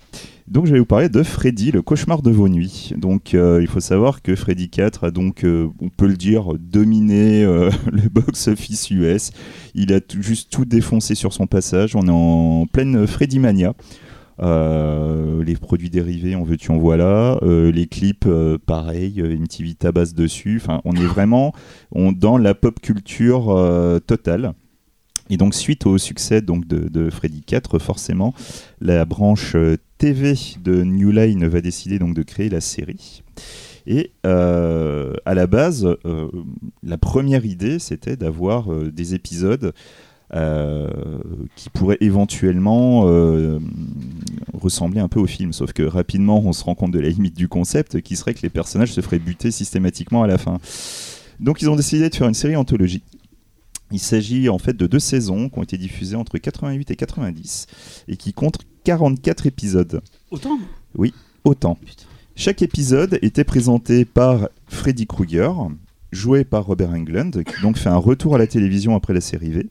Donc 0.47 0.65
je 0.65 0.71
vais 0.71 0.79
vous 0.79 0.85
parler 0.85 1.09
de 1.09 1.23
Freddy, 1.23 1.71
le 1.71 1.81
cauchemar 1.81 2.21
de 2.21 2.31
vos 2.31 2.47
nuits. 2.47 2.93
Donc 2.95 3.33
euh, 3.33 3.59
il 3.61 3.67
faut 3.67 3.81
savoir 3.81 4.21
que 4.21 4.33
Freddy 4.33 4.69
4 4.69 5.03
a 5.03 5.11
donc, 5.11 5.43
euh, 5.43 5.67
on 5.81 5.89
peut 5.89 6.07
le 6.07 6.15
dire, 6.15 6.53
dominé 6.57 7.43
euh, 7.43 7.69
le 7.91 8.07
box-office 8.07 8.89
US. 8.91 9.31
Il 9.75 9.91
a 9.91 9.99
juste 10.21 10.49
tout 10.49 10.63
défoncé 10.63 11.15
sur 11.15 11.33
son 11.33 11.47
passage. 11.47 11.97
On 11.97 12.07
est 12.07 12.11
en 12.11 12.65
pleine 12.65 13.05
Freddy 13.07 13.39
Mania. 13.39 13.73
Les 14.39 15.55
produits 15.55 15.89
dérivés, 15.89 16.35
en 16.35 16.43
veux-tu, 16.43 16.71
en 16.71 16.77
voilà. 16.77 17.39
Les 17.43 17.87
clips, 17.87 18.27
pareil, 18.65 19.21
MTV 19.21 19.73
tabasse 19.73 20.13
dessus. 20.13 20.61
Enfin, 20.61 20.79
on 20.85 20.95
est 20.95 21.05
vraiment 21.05 21.53
on, 21.91 22.11
dans 22.13 22.37
la 22.37 22.53
pop 22.53 22.79
culture 22.79 23.47
totale. 24.05 24.53
Et 25.29 25.35
donc, 25.35 25.55
suite 25.55 25.85
au 25.85 25.97
succès 25.97 26.41
donc, 26.41 26.67
de, 26.67 26.87
de 26.87 27.09
Freddy 27.09 27.41
4, 27.41 27.79
forcément, 27.79 28.33
la 28.79 29.03
branche 29.05 29.57
TV 29.97 30.33
de 30.63 30.83
New 30.83 31.11
Line 31.11 31.47
va 31.47 31.61
décider 31.61 31.99
donc 31.99 32.13
de 32.13 32.23
créer 32.23 32.49
la 32.49 32.61
série. 32.61 33.23
Et 33.87 34.11
euh, 34.25 35.13
à 35.25 35.33
la 35.33 35.47
base, 35.47 35.87
euh, 36.05 36.27
la 36.83 36.97
première 36.97 37.45
idée, 37.45 37.79
c'était 37.79 38.17
d'avoir 38.17 38.71
euh, 38.71 38.91
des 38.91 39.15
épisodes 39.15 39.73
qui 41.55 41.69
pourraient 41.69 41.99
éventuellement 42.01 43.03
ressembler 44.53 44.99
un 44.99 45.07
peu 45.07 45.21
au 45.21 45.25
film. 45.25 45.53
Sauf 45.53 45.71
que 45.71 45.83
rapidement, 45.83 46.41
on 46.43 46.51
se 46.51 46.65
rend 46.65 46.75
compte 46.75 46.91
de 46.91 46.99
la 46.99 47.07
limite 47.07 47.37
du 47.37 47.47
concept, 47.47 48.01
qui 48.01 48.17
serait 48.17 48.33
que 48.33 48.41
les 48.43 48.49
personnages 48.49 48.91
se 48.91 48.99
feraient 48.99 49.19
buter 49.19 49.51
systématiquement 49.51 50.23
à 50.23 50.27
la 50.27 50.37
fin. 50.37 50.59
Donc 51.39 51.61
ils 51.61 51.69
ont 51.69 51.77
décidé 51.77 52.09
de 52.09 52.13
faire 52.13 52.27
une 52.27 52.33
série 52.33 52.57
anthologie. 52.57 53.03
Il 53.89 53.99
s'agit 53.99 54.49
en 54.49 54.57
fait 54.57 54.75
de 54.75 54.85
deux 54.85 54.99
saisons 54.99 55.47
qui 55.47 55.59
ont 55.59 55.63
été 55.63 55.77
diffusées 55.77 56.17
entre 56.17 56.37
88 56.37 56.91
et 56.91 56.95
90 56.97 57.67
et 58.09 58.17
qui 58.17 58.33
comptent 58.33 58.59
44 58.87 59.47
épisodes. 59.47 60.01
Autant 60.31 60.57
Autant. 61.43 61.75
Putain. 61.75 62.05
Chaque 62.37 62.61
épisode 62.61 63.19
était 63.21 63.43
présenté 63.43 64.05
par 64.05 64.47
Freddy 64.69 65.05
Krueger, 65.05 65.53
joué 66.13 66.45
par 66.45 66.65
Robert 66.65 66.91
Englund, 66.91 67.43
qui 67.43 67.61
donc 67.61 67.77
fait 67.77 67.89
un 67.89 67.97
retour 67.97 68.35
à 68.35 68.37
la 68.37 68.47
télévision 68.47 68.95
après 68.95 69.13
la 69.13 69.19
série 69.19 69.49
V. 69.49 69.67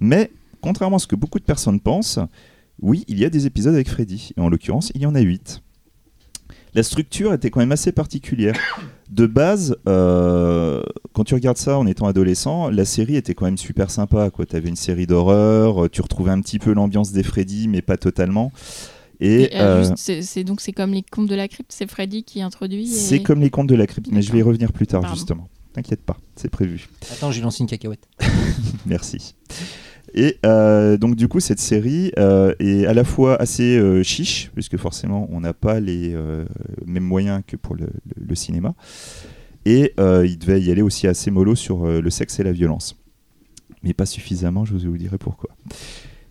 Mais, 0.00 0.32
contrairement 0.60 0.96
à 0.96 0.98
ce 0.98 1.06
que 1.06 1.14
beaucoup 1.14 1.38
de 1.38 1.44
personnes 1.44 1.78
pensent, 1.78 2.18
oui, 2.82 3.04
il 3.06 3.20
y 3.20 3.24
a 3.24 3.30
des 3.30 3.46
épisodes 3.46 3.74
avec 3.74 3.88
Freddy. 3.88 4.32
Et 4.36 4.40
en 4.40 4.48
l'occurrence, 4.48 4.90
il 4.96 5.02
y 5.02 5.06
en 5.06 5.14
a 5.14 5.20
8. 5.20 5.62
La 6.74 6.82
structure 6.82 7.32
était 7.32 7.50
quand 7.50 7.60
même 7.60 7.72
assez 7.72 7.92
particulière. 7.92 8.54
De 9.10 9.26
base, 9.26 9.76
euh, 9.88 10.82
quand 11.14 11.24
tu 11.24 11.34
regardes 11.34 11.56
ça 11.56 11.78
en 11.78 11.86
étant 11.86 12.06
adolescent, 12.06 12.68
la 12.68 12.84
série 12.84 13.16
était 13.16 13.34
quand 13.34 13.46
même 13.46 13.56
super 13.58 13.90
sympa. 13.90 14.30
Tu 14.48 14.56
avais 14.56 14.68
une 14.68 14.76
série 14.76 15.06
d'horreur, 15.06 15.84
euh, 15.84 15.88
tu 15.88 16.02
retrouvais 16.02 16.30
un 16.30 16.40
petit 16.40 16.58
peu 16.58 16.72
l'ambiance 16.74 17.12
des 17.12 17.22
Freddy, 17.22 17.68
mais 17.68 17.80
pas 17.82 17.96
totalement. 17.96 18.52
Et, 19.20 19.44
Et, 19.44 19.56
euh, 19.56 19.84
euh, 19.84 20.20
c'est- 20.22 20.44
donc 20.44 20.60
c'est 20.60 20.72
comme 20.72 20.92
les 20.92 21.02
contes 21.02 21.28
de 21.28 21.34
la 21.34 21.48
crypte, 21.48 21.72
c'est 21.72 21.90
Freddy 21.90 22.22
qui 22.22 22.40
introduit. 22.42 22.84
et- 22.84 22.86
c'est 22.86 23.22
comme 23.22 23.40
les 23.40 23.50
contes 23.50 23.66
de 23.68 23.74
la 23.74 23.86
crypte, 23.86 24.08
mais 24.12 24.22
je 24.22 24.30
vais 24.30 24.38
y 24.38 24.42
revenir 24.42 24.72
plus 24.72 24.86
tard 24.86 25.00
Pardon. 25.00 25.16
justement. 25.16 25.48
T'inquiète 25.72 26.02
pas, 26.02 26.16
c'est 26.36 26.50
prévu. 26.50 26.88
Attends, 27.12 27.30
j'ai 27.32 27.40
lancé 27.40 27.62
une 27.62 27.68
cacahuète. 27.68 28.06
Merci. 28.86 29.34
Et 30.14 30.38
euh, 30.46 30.96
donc 30.96 31.16
du 31.16 31.28
coup 31.28 31.40
cette 31.40 31.58
série 31.60 32.12
euh, 32.18 32.54
est 32.58 32.86
à 32.86 32.94
la 32.94 33.04
fois 33.04 33.40
assez 33.40 33.76
euh, 33.78 34.02
chiche, 34.02 34.50
puisque 34.54 34.76
forcément 34.76 35.28
on 35.30 35.40
n'a 35.40 35.52
pas 35.52 35.80
les 35.80 36.14
mêmes 36.86 37.04
moyens 37.04 37.42
que 37.46 37.56
pour 37.56 37.74
le, 37.74 37.88
le- 38.16 38.34
cinéma, 38.34 38.74
et 39.64 39.94
il 39.98 40.38
devait 40.38 40.60
y 40.60 40.70
aller 40.70 40.82
aussi 40.82 41.06
assez 41.06 41.30
mollo 41.30 41.54
sur 41.54 41.86
le 41.86 42.10
sexe 42.10 42.40
et 42.40 42.42
la 42.42 42.52
violence. 42.52 42.96
Mais 43.82 43.92
pas 43.92 44.06
suffisamment, 44.06 44.64
je 44.64 44.74
vous 44.74 44.96
dirai 44.98 45.18
pourquoi. 45.18 45.50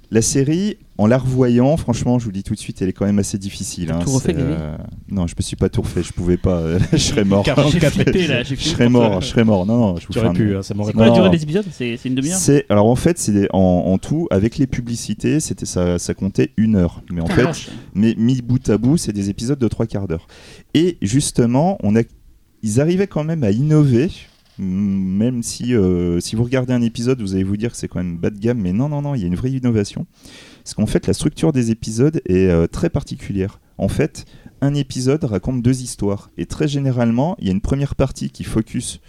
La 0.10 0.22
série, 0.22 0.78
en 0.98 1.06
la 1.06 1.18
revoyant, 1.18 1.76
franchement, 1.76 2.18
je 2.18 2.24
vous 2.26 2.32
dis 2.32 2.42
tout 2.44 2.54
de 2.54 2.60
suite, 2.60 2.82
elle 2.82 2.88
est 2.88 2.94
quand 2.94 3.06
même 3.06 3.20
assez 3.20 3.38
difficile. 3.38 3.92
Hein. 3.92 4.00
tout 4.02 4.10
refait, 4.12 4.34
euh, 4.38 4.78
Non, 5.12 5.28
je 5.28 5.36
me 5.38 5.42
suis 5.42 5.58
pas 5.58 5.68
tout 5.68 5.82
refait, 5.82 6.02
je 6.02 6.14
pouvais 6.14 6.38
pas, 6.38 6.60
euh, 6.60 6.80
je 6.94 6.98
serais 6.98 7.24
mort. 7.26 7.44
J'ai 7.70 7.80
flippé 7.82 8.26
là, 8.26 8.42
Je 8.44 8.56
serais 8.56 8.88
mort, 8.88 9.20
je 9.22 9.28
serais 9.28 9.44
mort. 9.44 9.66
Non, 9.66 9.78
non, 9.78 9.96
je 9.98 10.08
vous 10.08 10.14
Tu 10.14 10.20
fais 10.20 10.20
aurais 10.26 10.30
un- 10.30 10.34
pu, 10.34 10.56
hein, 10.56 10.62
ça 10.64 10.74
m'aurait 10.76 10.94
C'est 10.94 10.98
quoi 10.98 11.08
la 11.08 11.12
durée 11.14 11.30
des 11.30 11.44
épisodes 11.44 11.66
C'est 11.74 12.00
une 12.06 12.16
demi-heure 12.16 12.40
alors 12.70 12.88
en 12.88 12.96
fait 12.96 13.18
c'est 13.18 13.34
des- 13.34 13.48
en, 13.52 13.60
en 13.60 13.98
tout 13.98 14.28
avec 14.32 14.58
les 14.58 14.66
publicités 14.68 15.40
c'était 15.42 15.66
ça, 15.66 16.00
ça 16.00 16.14
comptait 16.14 16.52
une 16.58 16.76
heure 16.78 17.02
mais 17.12 17.20
en 17.22 17.26
Putain, 17.26 17.36
fait 17.36 17.44
vache. 17.44 17.70
mais 17.94 18.16
mis 18.18 18.42
bout 18.42 18.70
à 18.70 18.78
bout 18.78 18.96
c'est 18.98 19.12
des 19.14 19.30
épisodes 19.30 19.60
de 19.60 19.68
trois 19.68 19.86
quarts 19.88 20.08
d'heure 20.08 20.28
et 20.74 20.98
justement 21.02 21.78
on 21.84 21.96
a 21.98 22.02
ils 22.64 22.80
arrivaient 22.82 23.08
quand 23.08 23.24
même 23.24 23.44
à 23.44 23.52
innover 23.52 24.10
même 24.60 25.44
si 25.44 25.76
euh, 25.76 26.20
si 26.20 26.36
vous 26.36 26.44
regardez 26.44 26.74
un 26.74 26.82
épisode 26.82 27.22
vous 27.22 27.36
allez 27.36 27.44
vous 27.44 27.58
dire 27.58 27.72
que 27.72 27.78
c'est 27.78 27.88
quand 27.88 28.00
même 28.00 28.18
bas 28.18 28.30
de 28.30 28.40
gamme 28.40 28.60
mais 28.60 28.74
non 28.74 28.90
non 28.90 29.02
non 29.02 29.16
il 29.16 29.22
y 29.22 29.24
a 29.24 29.28
une 29.28 29.36
vraie 29.36 29.52
innovation 29.52 30.08
parce 30.64 30.74
qu'en 30.74 30.86
fait 30.86 31.06
la 31.08 31.14
structure 31.14 31.54
des 31.54 31.72
épisodes 31.72 32.22
est 32.26 32.48
euh, 32.48 32.68
très 32.68 32.90
particulière 32.90 33.60
en 33.78 33.88
fait 33.88 34.26
un 34.62 34.74
épisode 34.74 35.24
raconte 35.24 35.62
deux 35.62 35.82
histoires 35.82 36.32
et 36.38 36.46
très 36.46 36.68
généralement 36.68 37.36
il 37.40 37.46
y 37.46 37.50
a 37.50 37.54
une 37.54 37.62
première 37.62 37.96
partie 37.96 38.32
qui 38.32 38.44
focus 38.44 39.00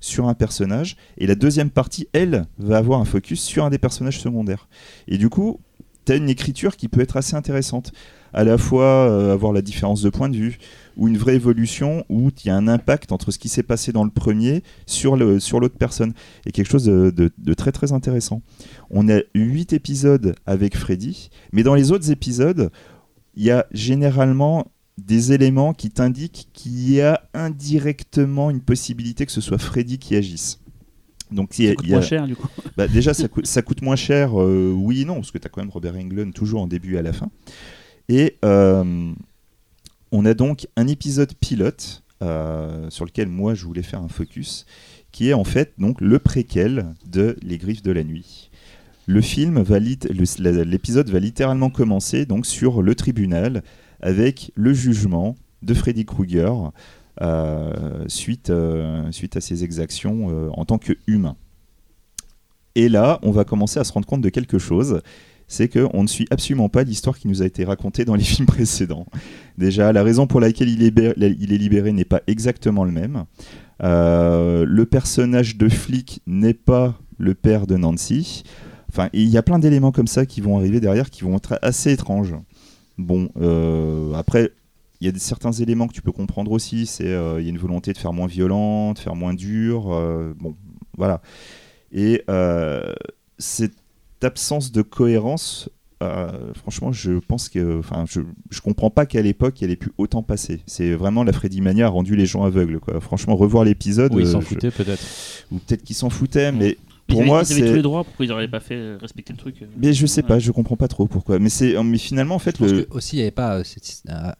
sur 0.00 0.28
un 0.28 0.34
personnage 0.34 0.96
et 1.18 1.26
la 1.26 1.34
deuxième 1.34 1.70
partie, 1.70 2.08
elle, 2.12 2.46
va 2.58 2.78
avoir 2.78 3.00
un 3.00 3.04
focus 3.04 3.40
sur 3.42 3.64
un 3.64 3.70
des 3.70 3.78
personnages 3.78 4.20
secondaires. 4.20 4.68
Et 5.08 5.18
du 5.18 5.28
coup, 5.28 5.60
tu 6.04 6.12
as 6.12 6.16
une 6.16 6.28
écriture 6.28 6.76
qui 6.76 6.88
peut 6.88 7.00
être 7.00 7.16
assez 7.16 7.34
intéressante. 7.34 7.92
À 8.32 8.44
la 8.44 8.58
fois 8.58 8.84
euh, 8.84 9.32
avoir 9.32 9.52
la 9.52 9.62
différence 9.62 10.02
de 10.02 10.10
point 10.10 10.28
de 10.28 10.36
vue 10.36 10.58
ou 10.96 11.08
une 11.08 11.16
vraie 11.18 11.34
évolution 11.36 12.04
où 12.08 12.30
il 12.42 12.46
y 12.46 12.50
a 12.50 12.56
un 12.56 12.68
impact 12.68 13.12
entre 13.12 13.30
ce 13.30 13.38
qui 13.38 13.48
s'est 13.48 13.62
passé 13.62 13.92
dans 13.92 14.04
le 14.04 14.10
premier 14.10 14.62
sur 14.86 15.16
l'autre 15.16 15.76
personne. 15.78 16.14
Et 16.46 16.52
quelque 16.52 16.70
chose 16.70 16.84
de, 16.84 17.10
de- 17.10 17.30
de 17.36 17.54
très 17.54 17.70
très 17.72 17.92
intéressant. 17.92 18.42
On 18.90 19.08
a 19.08 19.20
huit 19.34 19.72
épisodes 19.72 20.34
avec 20.46 20.76
Freddy, 20.76 21.30
mais 21.52 21.62
dans 21.62 21.74
les 21.74 21.92
autres 21.92 22.10
épisodes, 22.10 22.70
il 23.34 23.44
y 23.44 23.50
a 23.50 23.66
généralement 23.72 24.66
des 24.98 25.32
éléments 25.32 25.74
qui 25.74 25.90
t'indiquent 25.90 26.48
qu'il 26.54 26.90
y 26.90 27.02
a 27.02 27.20
indirectement 27.34 28.50
une 28.50 28.62
possibilité 28.62 29.26
que 29.26 29.32
ce 29.32 29.40
soit 29.42 29.58
Freddy 29.58 29.98
qui 29.98 30.16
agisse. 30.16 30.60
Donc 31.30 31.58
il 31.58 31.64
y 31.64 31.68
a- 31.68 31.70
Ça 31.70 31.74
coûte 31.76 31.84
il 31.86 31.90
y 31.90 31.92
a- 31.92 31.96
moins 31.98 32.06
cher 32.06 32.26
du 32.26 32.36
coup. 32.36 32.48
bah, 32.76 32.88
déjà, 32.88 33.12
ça, 33.12 33.28
coûte- 33.28 33.46
ça 33.46 33.60
coûte 33.60 33.82
moins 33.82 33.96
cher, 33.96 34.40
euh, 34.40 34.72
oui 34.74 35.02
et 35.02 35.04
non, 35.04 35.16
parce 35.16 35.30
que 35.32 35.38
tu 35.38 35.46
as 35.46 35.50
quand 35.50 35.60
même 35.60 35.70
Robert 35.70 35.96
Englund 35.96 36.32
toujours 36.32 36.62
en 36.62 36.66
début 36.66 36.94
et 36.94 36.98
à 36.98 37.02
la 37.02 37.12
fin. 37.12 37.28
Et 38.08 38.36
euh, 38.44 39.12
on 40.12 40.24
a 40.24 40.34
donc 40.34 40.66
un 40.76 40.86
épisode 40.86 41.34
pilote 41.34 42.02
euh, 42.22 42.88
sur 42.90 43.04
lequel 43.04 43.28
moi 43.28 43.54
je 43.54 43.64
voulais 43.64 43.82
faire 43.82 44.00
un 44.00 44.08
focus, 44.08 44.66
qui 45.12 45.28
est 45.28 45.34
en 45.34 45.44
fait 45.44 45.74
donc 45.78 46.00
le 46.00 46.18
préquel 46.18 46.94
de 47.06 47.36
Les 47.42 47.58
Griffes 47.58 47.82
de 47.82 47.92
la 47.92 48.04
Nuit. 48.04 48.50
Le 49.06 49.20
film 49.20 49.62
l'épisode 49.62 51.10
va 51.10 51.18
littéralement 51.18 51.70
commencer 51.70 52.26
donc 52.26 52.46
sur 52.46 52.82
le 52.82 52.94
tribunal 52.94 53.62
avec 54.00 54.50
le 54.54 54.72
jugement 54.72 55.36
de 55.62 55.74
Freddy 55.74 56.04
Krueger 56.04 56.72
euh, 57.20 58.04
suite, 58.08 58.50
euh, 58.50 59.10
suite 59.12 59.36
à 59.36 59.40
ses 59.40 59.62
exactions 59.62 60.50
en 60.58 60.64
tant 60.64 60.78
qu'humain. 60.78 61.36
Et 62.74 62.88
là, 62.88 63.18
on 63.22 63.30
va 63.30 63.44
commencer 63.44 63.80
à 63.80 63.84
se 63.84 63.92
rendre 63.92 64.06
compte 64.06 64.20
de 64.20 64.28
quelque 64.28 64.58
chose, 64.58 65.00
c'est 65.48 65.68
qu'on 65.68 66.02
ne 66.02 66.08
suit 66.08 66.26
absolument 66.30 66.68
pas 66.68 66.82
l'histoire 66.82 67.18
qui 67.18 67.28
nous 67.28 67.42
a 67.42 67.46
été 67.46 67.64
racontée 67.64 68.04
dans 68.04 68.14
les 68.14 68.24
films 68.24 68.46
précédents. 68.46 69.06
Déjà, 69.58 69.92
la 69.92 70.02
raison 70.02 70.26
pour 70.26 70.40
laquelle 70.40 70.68
il 70.68 70.82
est, 70.82 70.90
libéré- 71.58 71.92
n'est 71.92 72.04
pas 72.04 72.20
exactement 72.26 72.84
le 72.84 72.92
même. 72.92 73.24
Euh, 73.82 74.64
le 74.66 74.86
personnage 74.86 75.56
de 75.56 75.68
flic 75.68 76.20
n'est 76.26 76.54
pas 76.54 76.98
le 77.18 77.34
père 77.34 77.66
de 77.66 77.76
Nancy. 77.76 78.42
Enfin, 78.88 79.08
il 79.12 79.28
y 79.28 79.36
a 79.36 79.42
plein 79.42 79.58
d'éléments 79.58 79.92
comme 79.92 80.06
ça 80.06 80.26
qui 80.26 80.40
vont 80.40 80.56
arriver 80.58 80.80
derrière 80.80 81.10
qui 81.10 81.22
vont 81.22 81.36
être 81.36 81.58
assez 81.62 81.92
étranges. 81.92 82.34
Bon, 82.98 83.28
euh, 83.40 84.14
après, 84.14 84.50
il 85.00 85.06
y 85.06 85.14
a 85.14 85.18
certains 85.18 85.52
éléments 85.52 85.86
que 85.86 85.92
tu 85.92 86.02
peux 86.02 86.12
comprendre 86.12 86.50
aussi. 86.52 86.86
C'est 86.86 87.08
euh, 87.08 87.40
il 87.40 87.44
y 87.44 87.48
a 87.48 87.50
une 87.50 87.58
volonté 87.58 87.92
de 87.92 87.98
faire 87.98 88.12
moins 88.14 88.26
violent, 88.26 88.94
de 88.94 88.98
faire 88.98 89.14
moins 89.14 89.34
dur. 89.34 89.84
bon, 90.38 90.56
voilà. 90.96 91.20
Et 91.92 92.22
cette 93.38 93.74
absence 94.26 94.72
de 94.72 94.82
cohérence, 94.82 95.70
euh, 96.02 96.52
franchement, 96.54 96.92
je 96.92 97.12
pense 97.12 97.48
que, 97.48 97.78
enfin, 97.78 98.04
je, 98.06 98.20
je 98.50 98.60
comprends 98.60 98.90
pas 98.90 99.06
qu'à 99.06 99.22
l'époque, 99.22 99.62
elle 99.62 99.70
ait 99.70 99.76
pu 99.76 99.92
autant 99.96 100.22
passer. 100.22 100.60
C'est 100.66 100.92
vraiment 100.94 101.24
la 101.24 101.32
Freddy 101.32 101.62
Mania 101.62 101.86
a 101.86 101.88
rendu 101.88 102.16
les 102.16 102.26
gens 102.26 102.44
aveugles, 102.44 102.80
quoi. 102.80 103.00
Franchement, 103.00 103.34
revoir 103.34 103.64
l'épisode, 103.64 104.12
Oui, 104.14 104.22
ils 104.24 104.28
euh, 104.28 104.32
s'en 104.32 104.40
je- 104.42 104.46
foutaient 104.46 104.70
peut-être. 104.70 105.02
ou 105.50 105.56
peut-être 105.58 105.82
qu'ils 105.82 105.96
s'en 105.96 106.10
foutaient, 106.10 106.52
Mm. 106.52 106.58
mais 106.58 106.76
pour 107.06 107.22
ils 107.22 107.26
moi, 107.26 107.40
avaient, 107.40 107.48
ils 107.48 107.52
avaient 107.52 107.62
c'est- 107.62 107.68
tous 107.70 107.76
les 107.76 107.82
droits, 107.82 108.04
pourquoi 108.04 108.24
ils 108.24 108.28
n'auraient 108.28 108.48
pas 108.48 108.60
fait 108.60 108.74
euh, 108.74 108.98
respecter 109.00 109.32
le 109.32 109.38
truc 109.38 109.62
euh. 109.62 109.66
Mais 109.80 109.92
je 109.92 110.06
sais 110.06 110.22
Ouais. 110.22 110.28
pas, 110.28 110.38
je 110.38 110.50
comprends 110.50 110.76
pas 110.76 110.88
trop 110.88 111.06
pourquoi. 111.06 111.38
Mais 111.38 111.48
c'est, 111.48 111.80
mais 111.84 111.98
finalement, 111.98 112.34
en 112.34 112.38
fait, 112.38 112.56
Je 112.58 112.64
pense 112.64 112.72
le, 112.72 112.82
que 112.82 112.92
aussi, 112.94 113.16
il 113.16 113.18
n'y 113.18 113.22
avait 113.22 113.30
pas 113.30 113.56
euh, 113.58 113.62
cette- 113.64 114.02
à, 114.08 114.36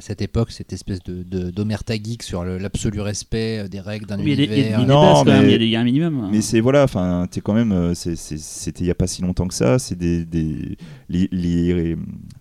cette 0.00 0.22
époque 0.22 0.50
cette 0.52 0.72
espèce 0.72 1.00
de, 1.02 1.22
d'omerta 1.50 1.94
geek 1.94 2.22
sur 2.22 2.44
l'absolu 2.44 3.00
respect 3.00 3.68
des 3.68 3.80
règles 3.80 4.06
d'un 4.06 4.18
Oui, 4.18 4.24
il 4.24 4.28
y 4.30 4.32
a 4.32 4.36
des- 4.36 4.42
il 4.44 4.48
y 4.48 4.52
a 4.52 4.54
des- 4.54 4.60
univers. 4.60 4.78
il 4.78 4.80
y 4.80 4.82
a 4.82 4.86
des 4.86 4.92
Non, 4.92 5.24
mais- 5.24 5.54
il 5.56 5.68
y 5.68 5.76
a 5.76 5.80
un 5.80 5.84
minimum. 5.84 6.20
hein. 6.24 6.28
Mais 6.30 6.40
c'est 6.40 6.60
voilà, 6.60 6.84
enfin, 6.84 7.26
t'es 7.30 7.40
quand 7.40 7.54
même, 7.54 7.94
c'était 7.94 8.84
il 8.84 8.86
y 8.86 8.90
a 8.90 8.94
pas 8.94 9.06
si 9.06 9.22
longtemps 9.22 9.48
que 9.48 9.54
ça. 9.54 9.78
C'est 9.78 9.96
des, 9.98 10.24
des 10.24 10.76
les, 11.08 11.28
les- 11.32 11.96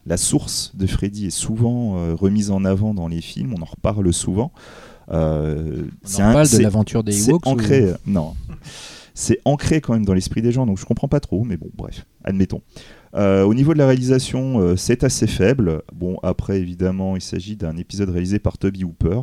la 0.05 0.17
source 0.17 0.71
de 0.75 0.85
Freddy 0.87 1.27
est 1.27 1.29
souvent 1.29 1.97
euh, 1.97 2.13
remise 2.13 2.51
en 2.51 2.63
avant 2.65 2.93
dans 2.93 3.07
les 3.07 3.21
films. 3.21 3.53
On 3.57 3.61
en 3.61 3.65
reparle 3.65 4.11
souvent. 4.13 4.51
Euh, 5.11 5.83
On 5.83 6.07
c'est 6.07 6.21
parle 6.21 6.49
de 6.49 6.57
l'aventure 6.59 7.03
des 7.03 7.29
Ewoks. 7.29 7.45
ancré, 7.45 7.87
non, 8.05 8.35
c'est 9.13 9.39
ancré 9.45 9.81
quand 9.81 9.93
même 9.93 10.05
dans 10.05 10.13
l'esprit 10.13 10.41
des 10.41 10.51
gens. 10.51 10.65
Donc 10.65 10.77
je 10.77 10.85
comprends 10.85 11.07
pas 11.07 11.19
trop, 11.19 11.43
mais 11.43 11.57
bon, 11.57 11.69
bref, 11.73 12.05
admettons. 12.23 12.61
Euh, 13.15 13.43
au 13.43 13.53
niveau 13.53 13.73
de 13.73 13.77
la 13.77 13.87
réalisation, 13.87 14.59
euh, 14.59 14.75
c'est 14.75 15.03
assez 15.03 15.27
faible. 15.27 15.83
Bon, 15.93 16.17
après, 16.23 16.59
évidemment, 16.59 17.15
il 17.15 17.21
s'agit 17.21 17.55
d'un 17.55 17.77
épisode 17.77 18.09
réalisé 18.09 18.39
par 18.39 18.57
Toby 18.57 18.83
Hooper. 18.83 19.21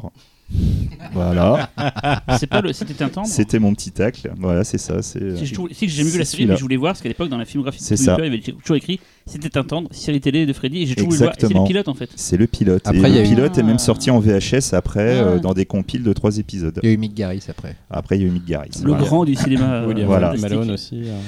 Voilà, 1.12 1.70
C'est 2.38 2.46
pas 2.46 2.60
le. 2.60 2.72
C'était 2.72 3.02
un 3.04 3.08
temps. 3.08 3.24
c'était 3.24 3.58
mon 3.58 3.74
petit 3.74 3.90
tacle. 3.90 4.32
Voilà, 4.38 4.64
c'est 4.64 4.78
ça. 4.78 5.02
C'est 5.02 5.22
euh, 5.22 5.36
Si, 5.36 5.88
j'ai 5.88 5.88
jamais 5.88 6.10
vu 6.10 6.18
la 6.18 6.24
série, 6.24 6.46
mais 6.46 6.56
je 6.56 6.60
voulais 6.62 6.76
voir 6.76 6.92
parce 6.92 7.02
qu'à 7.02 7.08
l'époque, 7.08 7.28
dans 7.28 7.38
la 7.38 7.44
filmographie 7.44 7.78
de 7.80 7.84
C'est 7.84 7.94
Toby 7.96 8.04
ça. 8.04 8.14
Hooper, 8.14 8.26
il 8.26 8.30
y 8.34 8.38
avait 8.42 8.52
toujours 8.60 8.76
écrit 8.76 9.00
C'était 9.26 9.56
un 9.58 9.64
tendre, 9.64 9.88
série 9.92 10.20
télé 10.20 10.46
de 10.46 10.52
Freddy, 10.52 10.82
et 10.82 10.86
j'ai 10.86 10.94
toujours 10.94 11.10
voulu 11.10 11.18
voir. 11.18 11.32
C'est 11.32 11.44
Exactement. 11.44 11.62
le 11.64 11.68
pilote 11.68 11.88
en 11.88 11.94
fait. 11.94 12.10
C'est 12.16 12.36
le 12.36 12.46
pilote. 12.46 12.82
Après, 12.84 12.98
et 12.98 13.06
il 13.08 13.14
y 13.14 13.18
a 13.18 13.22
le 13.22 13.26
eu- 13.26 13.34
pilote 13.34 13.58
est 13.58 13.62
même 13.62 13.78
sorti 13.78 14.10
en 14.10 14.20
VHS 14.20 14.72
après, 14.74 15.18
Ah. 15.18 15.22
euh, 15.24 15.38
dans 15.38 15.54
des 15.54 15.66
compiles 15.66 16.02
de 16.02 16.12
trois 16.12 16.38
épisodes. 16.38 16.78
Il 16.82 16.88
y 16.88 16.92
a 16.92 16.94
eu 16.94 16.98
Mick 16.98 17.14
Garris 17.14 17.44
après. 17.48 17.76
Après, 17.90 18.16
il 18.18 18.22
y 18.22 18.24
a 18.24 18.28
eu 18.28 18.30
Mick 18.32 18.44
Garris. 18.46 18.70
Le 18.82 18.90
Voilà. 18.90 19.04
grand 19.04 19.24
du 19.24 19.34
cinéma. 19.34 19.72
euh, 19.82 19.86
William 19.86 20.06
Voilà. 20.06 20.34
Malone 20.36 20.70
aussi. 20.72 21.02
euh. 21.04 21.18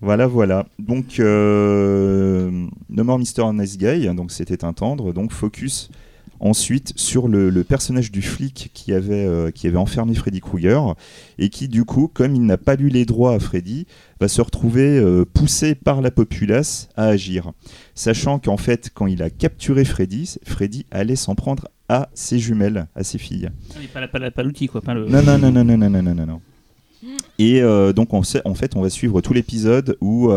Voilà, 0.00 0.26
voilà. 0.28 0.66
Donc, 0.78 1.18
euh, 1.18 2.50
No 2.88 3.04
More 3.04 3.18
Mr. 3.18 3.52
Nice 3.52 3.76
Guy, 3.76 4.06
donc 4.14 4.30
c'était 4.30 4.64
un 4.64 4.72
tendre. 4.72 5.12
Donc, 5.12 5.32
focus 5.32 5.90
ensuite 6.40 6.92
sur 6.96 7.28
le, 7.28 7.50
personnage 7.64 8.10
du 8.10 8.22
flic 8.22 8.70
qui 8.72 8.92
avait, 8.92 9.26
euh, 9.26 9.50
qui 9.50 9.66
avait 9.66 9.76
enfermé 9.76 10.14
Freddy 10.14 10.40
Krueger 10.40 10.94
et 11.38 11.48
qui 11.48 11.68
du 11.68 11.84
coup, 11.84 12.08
comme 12.08 12.34
il 12.34 12.44
n'a 12.46 12.56
pas 12.56 12.76
lu 12.76 12.88
les 12.88 13.04
droits 13.04 13.34
à 13.34 13.38
Freddy, 13.38 13.86
va 14.20 14.28
se 14.28 14.40
retrouver 14.40 14.98
euh, 14.98 15.24
poussé 15.24 15.74
par 15.74 16.00
la 16.00 16.10
populace 16.10 16.88
à 16.96 17.06
agir. 17.06 17.52
Sachant 17.94 18.38
qu'en 18.38 18.56
fait, 18.56 18.90
quand 18.94 19.06
il 19.06 19.22
a 19.22 19.30
capturé 19.30 19.84
Freddy, 19.84 20.36
Freddy 20.44 20.86
allait 20.90 21.16
s'en 21.16 21.34
prendre 21.34 21.68
à 21.88 22.08
ses 22.14 22.38
jumelles, 22.38 22.86
à 22.94 23.04
ses 23.04 23.18
filles. 23.18 23.50
Ah, 23.70 23.78
mais 23.80 23.86
pas, 23.86 24.06
pas, 24.08 24.30
pas 24.30 24.42
l'outil 24.42 24.68
quoi, 24.68 24.80
pas 24.80 24.94
le... 24.94 25.06
Non, 25.06 25.22
non, 25.22 25.38
non, 25.38 25.50
non, 25.50 25.64
non, 25.64 25.78
non, 25.78 25.90
non, 25.90 26.14
non. 26.14 26.26
non. 26.26 26.40
Et 27.38 27.62
euh, 27.62 27.92
donc 27.92 28.12
en 28.12 28.22
fait 28.22 28.74
on 28.74 28.82
va 28.82 28.90
suivre 28.90 29.20
tout 29.20 29.32
l'épisode 29.32 29.96
où, 30.00 30.32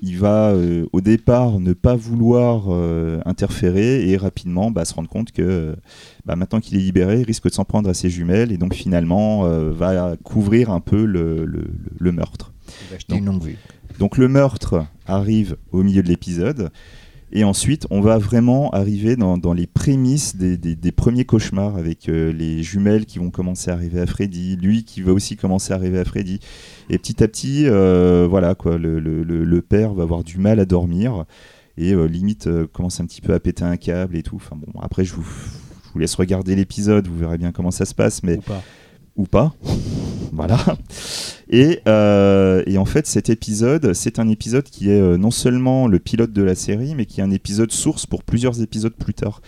il 0.00 0.16
va, 0.18 0.50
euh, 0.50 0.86
au 0.92 1.00
départ, 1.00 1.58
ne 1.60 1.72
pas 1.72 1.96
vouloir 1.96 2.66
euh, 2.68 3.20
interférer 3.24 4.08
et 4.08 4.16
rapidement 4.16 4.70
bah, 4.70 4.84
se 4.84 4.94
rendre 4.94 5.08
compte 5.08 5.32
que 5.32 5.42
euh, 5.42 5.74
bah, 6.24 6.36
maintenant 6.36 6.60
qu'il 6.60 6.76
est 6.76 6.80
libéré, 6.82 7.20
il 7.20 7.24
risque 7.24 7.44
de 7.48 7.52
s'en 7.52 7.64
prendre 7.64 7.88
à 7.90 7.94
ses 7.94 8.08
jumelles 8.10 8.52
et 8.52 8.58
donc 8.58 8.74
finalement 8.74 9.44
euh, 9.46 9.70
va 9.72 10.16
couvrir 10.22 10.70
un 10.70 10.80
peu 10.80 11.04
le, 11.04 11.44
le- 11.44 11.62
le- 11.62 11.70
le 11.98 12.12
meurtre. 12.12 12.52
Il 12.68 12.92
va 12.92 12.98
vue. 13.44 13.56
Donc 13.98 14.18
le 14.18 14.28
meurtre 14.28 14.84
arrive 15.06 15.56
au 15.72 15.82
milieu 15.82 16.02
de 16.02 16.08
l'épisode. 16.08 16.70
Et 17.30 17.44
ensuite, 17.44 17.86
on 17.90 18.00
va 18.00 18.16
vraiment 18.16 18.70
arriver 18.70 19.16
dans, 19.16 19.52
les 19.52 19.66
prémices 19.66 20.36
des, 20.36 20.92
premiers 20.92 21.24
cauchemars 21.24 21.76
avec 21.76 22.08
euh, 22.08 22.32
les 22.32 22.62
jumelles 22.62 23.04
qui 23.04 23.18
vont 23.18 23.30
commencer 23.30 23.70
à 23.70 23.74
arriver 23.74 24.00
à 24.00 24.06
Freddy, 24.06 24.56
lui 24.56 24.84
qui 24.84 25.02
va 25.02 25.12
aussi 25.12 25.36
commencer 25.36 25.72
à 25.72 25.76
arriver 25.76 25.98
à 25.98 26.04
Freddy. 26.04 26.40
Et 26.88 26.98
petit 26.98 27.22
à 27.22 27.28
petit, 27.28 27.66
euh, 27.66 28.26
voilà 28.28 28.54
quoi, 28.54 28.78
le, 28.78 28.98
le- 28.98 29.62
père 29.62 29.92
va 29.92 30.04
avoir 30.04 30.24
du 30.24 30.38
mal 30.38 30.60
à 30.60 30.64
dormir 30.64 31.26
et 31.76 31.92
euh, 31.92 32.06
limite 32.06 32.48
commence 32.72 33.00
un 33.00 33.06
petit 33.06 33.20
peu 33.20 33.34
à 33.34 33.40
péter 33.40 33.64
un 33.64 33.76
câble 33.76 34.16
et 34.16 34.22
tout. 34.22 34.36
Enfin 34.36 34.56
bon, 34.56 34.80
après 34.80 35.04
je 35.04 35.12
vous, 35.14 35.26
laisse 35.96 36.14
regarder 36.14 36.54
l'épisode, 36.56 37.06
vous 37.08 37.18
verrez 37.18 37.36
bien 37.36 37.52
comment 37.52 37.70
ça 37.70 37.84
se 37.84 37.94
passe, 37.94 38.22
mais. 38.22 38.38
Ou 39.18 39.24
pas. 39.24 39.52
voilà. 40.32 40.58
Et, 41.50 41.80
euh, 41.86 42.62
et 42.66 42.78
en 42.78 42.86
fait, 42.86 43.06
cet 43.06 43.28
épisode, 43.28 43.92
c'est 43.92 44.18
un 44.18 44.28
épisode 44.28 44.64
qui 44.64 44.90
est 44.90 45.00
euh, 45.00 45.18
non 45.18 45.30
seulement 45.30 45.86
le 45.86 45.98
pilote 45.98 46.32
de 46.32 46.42
la 46.42 46.54
série, 46.54 46.94
mais 46.94 47.04
qui 47.04 47.20
est 47.20 47.24
un 47.24 47.30
épisode 47.30 47.72
source 47.72 48.06
pour 48.06 48.22
plusieurs 48.22 48.62
épisodes 48.62 48.94
plus 48.94 49.14
tard. 49.14 49.42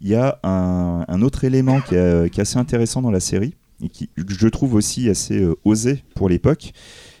Il 0.00 0.08
y 0.08 0.14
a 0.14 0.38
un, 0.44 1.22
autre 1.22 1.44
élément 1.44 1.80
qui 1.80 1.94
est, 1.94 2.30
qui 2.30 2.38
est 2.38 2.42
assez 2.42 2.58
intéressant 2.58 3.02
dans 3.02 3.10
la 3.10 3.20
série, 3.20 3.54
et 3.82 3.88
qui 3.88 4.10
je 4.16 4.48
trouve 4.48 4.74
aussi 4.74 5.08
assez 5.08 5.40
euh, 5.40 5.54
osé 5.64 6.02
pour 6.14 6.28
l'époque, 6.28 6.72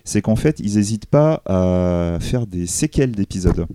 c'est 0.04 0.22
qu'en 0.22 0.36
fait, 0.36 0.60
ils 0.60 0.76
n'hésitent 0.76 1.06
pas 1.06 1.42
à 1.46 2.18
faire 2.20 2.46
des 2.46 2.66
séquelles 2.66 3.12
d'épisodes. 3.12 3.66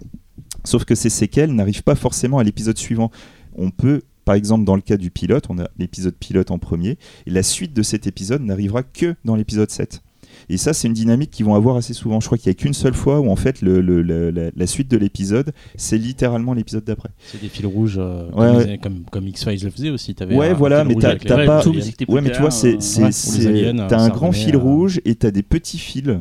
Sauf 0.63 0.85
que 0.85 0.95
ces 0.95 1.09
séquelles 1.09 1.53
n'arrivent 1.53 1.83
pas 1.83 1.95
forcément 1.95 2.39
à 2.39 2.43
l'épisode 2.43 2.77
suivant. 2.77 3.11
On 3.55 3.71
peut, 3.71 4.01
par 4.31 4.37
exemple, 4.37 4.63
dans 4.63 4.75
le 4.75 4.81
cas 4.81 4.95
du 4.95 5.11
pilote, 5.11 5.43
on 5.49 5.59
a 5.59 5.67
l'épisode 5.77 6.15
pilote 6.15 6.51
en 6.51 6.57
premier, 6.57 6.97
et 7.27 7.31
la 7.31 7.43
suite 7.43 7.73
de 7.73 7.81
cet 7.83 8.07
épisode 8.07 8.41
n'arrivera 8.41 8.81
que 8.81 9.15
dans 9.25 9.35
l'épisode 9.35 9.69
7. 9.69 10.01
Et 10.47 10.55
ça, 10.55 10.71
c'est 10.71 10.87
une 10.87 10.93
dynamique 10.93 11.31
qu'ils 11.31 11.45
vont 11.45 11.53
avoir 11.53 11.75
assez 11.75 11.93
souvent. 11.93 12.21
Je 12.21 12.27
crois 12.27 12.37
qu'il 12.37 12.49
n'y 12.49 12.55
a 12.55 12.59
qu'une 12.61 12.73
seule 12.73 12.93
fois 12.93 13.19
où, 13.19 13.29
en 13.29 13.35
fait, 13.35 13.61
le- 13.61 13.81
le- 13.81 14.01
le- 14.01 14.31
la, 14.31 14.51
la 14.55 14.67
suite 14.67 14.89
de 14.89 14.95
l'épisode, 14.95 15.51
c'est 15.75 15.97
littéralement 15.97 16.53
l'épisode 16.53 16.85
d'après. 16.85 17.09
C'est 17.25 17.41
des 17.41 17.49
fils 17.49 17.65
rouges 17.65 17.97
euh, 17.99 18.29
Ouais, 18.29 18.31
comme, 18.31 18.55
ouais. 18.55 18.77
comme, 18.81 19.03
comme 19.11 19.27
X-Files 19.27 19.65
le 19.65 19.69
faisait 19.69 19.89
aussi. 19.89 20.15
Avais 20.21 20.33
Ouais, 20.33 20.51
un 20.51 20.53
voilà, 20.53 20.85
mais 20.85 20.95
t'as 20.95 21.17
pas. 21.45 21.61
Ouais, 22.07 22.21
mais 22.21 22.31
tu 22.31 22.39
vois, 22.39 22.51
c'est, 22.51 22.75
euh, 22.75 23.09
c'est, 23.11 23.47
aliens, 23.47 23.85
t'as 23.89 23.99
un 23.99 24.07
grand 24.07 24.27
revenait 24.29 24.45
fil 24.45 24.55
rouge 24.55 25.01
et 25.03 25.15
t'as 25.15 25.31
des 25.31 25.43
petits 25.43 25.77
fils 25.77 26.17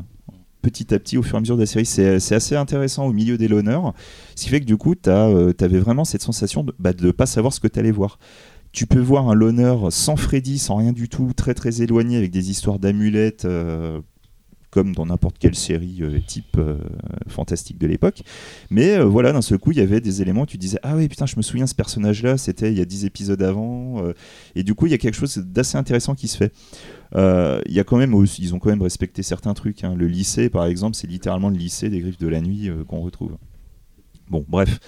petit 0.61 0.95
à 0.95 0.99
petit 0.99 1.19
au 1.19 1.23
fur 1.23 1.35
et 1.35 1.39
à 1.39 1.41
mesure 1.41 1.57
de 1.57 1.63
la 1.63 1.67
série. 1.67 1.87
C'est, 1.87 2.35
assez 2.35 2.57
intéressant 2.57 3.07
au 3.07 3.13
milieu 3.13 3.39
des 3.39 3.49
l'honneur. 3.49 3.95
Ce 4.35 4.45
qui 4.45 4.49
fait 4.51 4.61
que 4.61 4.67
du 4.67 4.77
coup, 4.77 4.95
t'as, 4.95 5.29
euh, 5.29 5.53
t'avais 5.53 5.79
vraiment 5.79 6.05
cette 6.05 6.23
sensation 6.23 6.65
de 6.65 6.75
ne 6.79 6.93
de 6.93 7.11
pas 7.11 7.27
savoir 7.27 7.53
ce 7.53 7.61
que 7.61 7.69
t'allais 7.69 7.91
voir. 7.91 8.19
Tu 8.73 8.87
peux 8.87 9.01
voir 9.01 9.29
un 9.29 9.35
l'honneur 9.35 9.93
sans 9.93 10.17
Freddy, 10.17 10.59
sans 10.59 10.77
rien 10.77 10.93
du 10.93 11.09
tout, 11.09 11.33
très 11.35 11.55
très 11.55 11.83
éloigné, 11.83 12.17
avec 12.17 12.31
des 12.31 12.51
histoires 12.51 12.79
d'amulettes, 12.79 13.45
euh, 13.45 14.01
comme 14.71 14.95
dans 14.95 15.07
n'importe 15.07 15.37
quelle 15.39 15.55
série 15.55 15.99
euh, 16.01 16.21
type 16.25 16.57
euh, 16.57 16.79
fantastique 17.29 17.79
de 17.79 17.87
l'époque. 17.87 18.23
Mais 18.71 18.97
euh, 18.97 19.05
voilà, 19.05 19.33
d'un 19.33 19.43
seul 19.43 19.59
coup, 19.59 19.73
il 19.73 19.79
y 19.79 19.81
avait 19.81 20.01
des 20.01 20.23
éléments 20.23 20.47
tu 20.47 20.59
disais 20.59 20.79
Ah 20.83 20.97
oui, 20.97 21.09
putain, 21.09 21.27
je 21.27 21.37
me 21.37 21.43
souviens, 21.43 21.67
ce 21.67 21.75
personnage-là, 21.75 22.39
c'était 22.39 22.73
il 22.73 22.79
y 22.79 22.81
a 22.81 22.85
10 22.85 23.05
épisodes 23.05 23.43
avant. 23.43 24.03
et 24.55 24.63
du 24.63 24.75
coup, 24.75 24.87
il 24.87 24.93
y 24.93 24.95
a 24.95 24.99
quelque 24.99 25.15
chose 25.15 25.39
d'assez 25.39 25.77
intéressant 25.77 26.15
qui 26.15 26.29
se 26.29 26.37
fait. 26.37 26.53
Euh, 27.17 27.61
y 27.67 27.81
a 27.81 27.85
quand 27.85 27.97
même 27.97 28.15
ils 28.39 28.55
ont 28.55 28.59
quand 28.59 28.71
même 28.71 28.83
respecté 28.83 29.23
certains 29.23 29.55
trucs. 29.55 29.83
hein. 29.85 29.95
Le 29.97 30.07
lycée, 30.07 30.49
par 30.49 30.65
exemple, 30.65 30.97
c'est 30.97 31.09
littéralement 31.09 31.49
le 31.49 31.57
lycée 31.57 31.89
des 31.89 32.01
Griffes 32.01 32.19
de 32.19 32.29
la 32.29 32.41
Nuit 32.41 32.71
qu'on 32.87 33.01
retrouve. 33.01 33.37
Bon, 34.29 34.45
bref. 34.49 34.79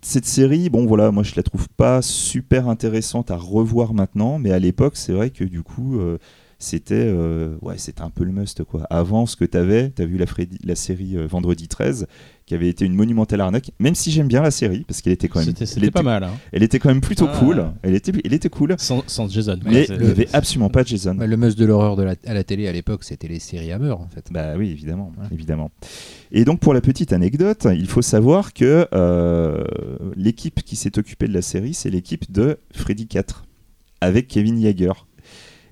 Cette 0.00 0.24
série, 0.26 0.70
bon 0.70 0.86
voilà, 0.86 1.10
moi 1.10 1.22
je 1.22 1.34
la 1.36 1.42
trouve 1.42 1.68
pas 1.70 2.00
super 2.02 2.68
intéressante 2.68 3.30
à 3.30 3.36
revoir 3.36 3.92
maintenant, 3.92 4.38
mais 4.38 4.52
à 4.52 4.58
l'époque, 4.58 4.96
c'est 4.96 5.12
vrai 5.12 5.30
que 5.30 5.44
du 5.44 5.62
coup, 5.62 6.00
c'était 6.60 6.94
euh, 6.96 7.54
ouais, 7.62 7.78
c'était 7.78 8.02
un 8.02 8.10
peu 8.10 8.24
le 8.24 8.32
must 8.32 8.64
quoi. 8.64 8.82
Avant, 8.90 9.26
ce 9.26 9.36
que 9.36 9.44
t'avais, 9.44 9.90
t'as 9.90 10.04
vu 10.06 10.18
la, 10.18 10.26
Freddy- 10.26 10.58
la 10.64 10.74
série 10.74 11.16
euh, 11.16 11.26
Vendredi 11.26 11.68
13, 11.68 12.06
qui 12.46 12.54
avait 12.54 12.68
été 12.68 12.84
une 12.84 12.94
monumentale 12.94 13.40
arnaque. 13.40 13.70
Même 13.78 13.94
si 13.94 14.10
j'aime 14.10 14.26
bien 14.26 14.42
la 14.42 14.50
série, 14.50 14.84
parce 14.88 15.00
qu'elle 15.00 15.12
était 15.12 15.28
quand 15.28 15.38
même, 15.38 15.46
C'était 15.48 15.66
c'était 15.66 15.82
était, 15.86 15.90
pas 15.92 16.02
mal. 16.02 16.24
hein. 16.24 16.32
elle 16.50 16.64
était 16.64 16.80
quand 16.80 16.88
même 16.88 17.00
plutôt 17.00 17.26
Ah. 17.32 17.36
cool. 17.38 17.64
Elle 17.82 17.94
était, 17.94 18.10
elle 18.24 18.32
était 18.32 18.48
cool. 18.48 18.74
Sans, 18.78 19.04
sans 19.06 19.28
Jason. 19.28 19.58
Mais 19.64 19.86
il 19.88 19.98
n'y 20.00 20.10
avait 20.10 20.28
absolument 20.32 20.68
pas 20.68 20.82
de 20.82 20.88
Jason. 20.88 21.16
Ouais, 21.16 21.28
le 21.28 21.36
must 21.36 21.56
de 21.56 21.64
l'horreur 21.64 21.94
de 21.94 22.02
la- 22.02 22.16
à 22.26 22.34
la 22.34 22.42
télé 22.42 22.66
à 22.66 22.72
l'époque, 22.72 23.04
c'était 23.04 23.28
les 23.28 23.38
séries 23.38 23.70
Hammer 23.70 23.92
en 23.92 24.08
fait. 24.08 24.26
Bah 24.32 24.54
oui, 24.56 24.70
évidemment, 24.70 25.12
Ouais. 25.16 25.26
évidemment. 25.32 25.70
Et 26.32 26.44
donc 26.44 26.58
pour 26.58 26.74
la 26.74 26.80
petite 26.80 27.12
anecdote, 27.12 27.68
il 27.72 27.86
faut 27.86 28.02
savoir 28.02 28.52
que 28.52 28.86
euh, 28.94 29.62
l'équipe 30.16 30.62
qui 30.64 30.74
s'est 30.74 30.98
occupée 30.98 31.28
de 31.28 31.34
la 31.34 31.42
série, 31.42 31.72
c'est 31.74 31.90
l'équipe 31.90 32.32
de 32.32 32.58
Freddy 32.74 33.06
4 33.06 33.44
avec 34.00 34.26
Kevin 34.26 34.58
Yeager. 34.58 34.92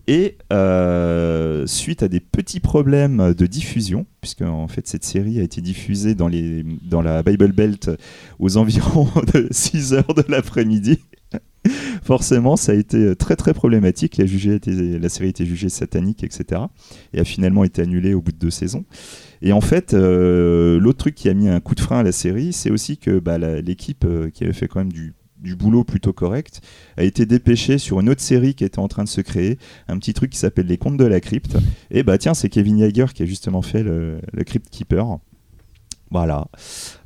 Et 0.08 0.38
euh, 0.52 1.66
suite 1.66 2.02
à 2.04 2.08
des 2.08 2.20
petits 2.20 2.60
problèmes 2.60 3.34
de 3.34 3.46
diffusion, 3.46 4.06
puisque 4.20 4.42
en 4.42 4.68
fait 4.68 4.86
cette 4.86 5.04
série 5.04 5.40
a 5.40 5.42
été 5.42 5.60
diffusée 5.60 6.14
dans, 6.14 6.28
les, 6.28 6.64
dans 6.82 7.02
la 7.02 7.24
Bible 7.24 7.52
Belt 7.52 7.90
aux 8.38 8.56
environs 8.56 9.08
de 9.34 9.48
6 9.50 9.94
heures 9.94 10.14
de 10.14 10.22
l'après-midi, 10.28 11.00
forcément 12.04 12.54
ça 12.54 12.70
a 12.70 12.74
été 12.76 13.16
très 13.16 13.34
très 13.34 13.52
problématique. 13.52 14.16
La, 14.18 14.28
série 15.08 15.26
a 15.26 15.30
été 15.30 15.44
jugée 15.44 15.68
satanique, 15.68 16.22
etc. 16.22 16.62
Et 17.12 17.18
a 17.18 17.24
finalement 17.24 17.64
été 17.64 17.82
annulée 17.82 18.14
au 18.14 18.20
bout 18.20 18.32
de 18.32 18.38
deux 18.38 18.50
saisons. 18.50 18.84
Et 19.42 19.52
en 19.52 19.60
fait, 19.60 19.92
euh, 19.92 20.78
l'autre 20.78 20.98
truc 20.98 21.16
qui 21.16 21.28
a 21.28 21.34
mis 21.34 21.48
un 21.48 21.58
coup 21.58 21.74
de 21.74 21.80
frein 21.80 21.98
à 21.98 22.02
la 22.04 22.12
série, 22.12 22.52
c'est 22.52 22.70
aussi 22.70 22.96
que 22.96 23.18
bah, 23.18 23.38
l'équipe 23.38 24.04
euh, 24.04 24.30
qui 24.30 24.44
avait 24.44 24.52
fait 24.52 24.68
quand 24.68 24.78
même 24.78 24.92
du, 24.92 25.14
du 25.46 25.56
boulot 25.56 25.84
plutôt 25.84 26.12
correct 26.12 26.60
a 26.96 27.04
été 27.04 27.24
dépêchée 27.24 27.78
sur 27.78 28.00
une 28.00 28.10
autre 28.10 28.20
série 28.20 28.54
qui 28.54 28.64
était 28.64 28.78
en 28.78 28.88
train 28.88 29.04
de 29.04 29.08
se 29.08 29.20
créer, 29.22 29.58
un 29.88 29.96
petit 29.98 30.12
truc 30.12 30.30
qui 30.30 30.38
s'appelle 30.38 30.66
Les 30.66 30.76
Contes 30.76 30.98
de 30.98 31.04
la 31.04 31.20
Crypte. 31.20 31.56
Et 31.90 32.02
bah 32.02 32.18
tiens, 32.18 32.34
c'est 32.34 32.48
Kevin 32.48 32.78
Yeager 32.78 33.06
qui 33.14 33.22
a 33.22 33.26
justement 33.26 33.62
fait 33.62 33.82
le, 33.82 34.20
le 34.32 34.44
Crypt 34.44 34.68
Keeper. 34.68 35.18
Voilà. 36.10 36.46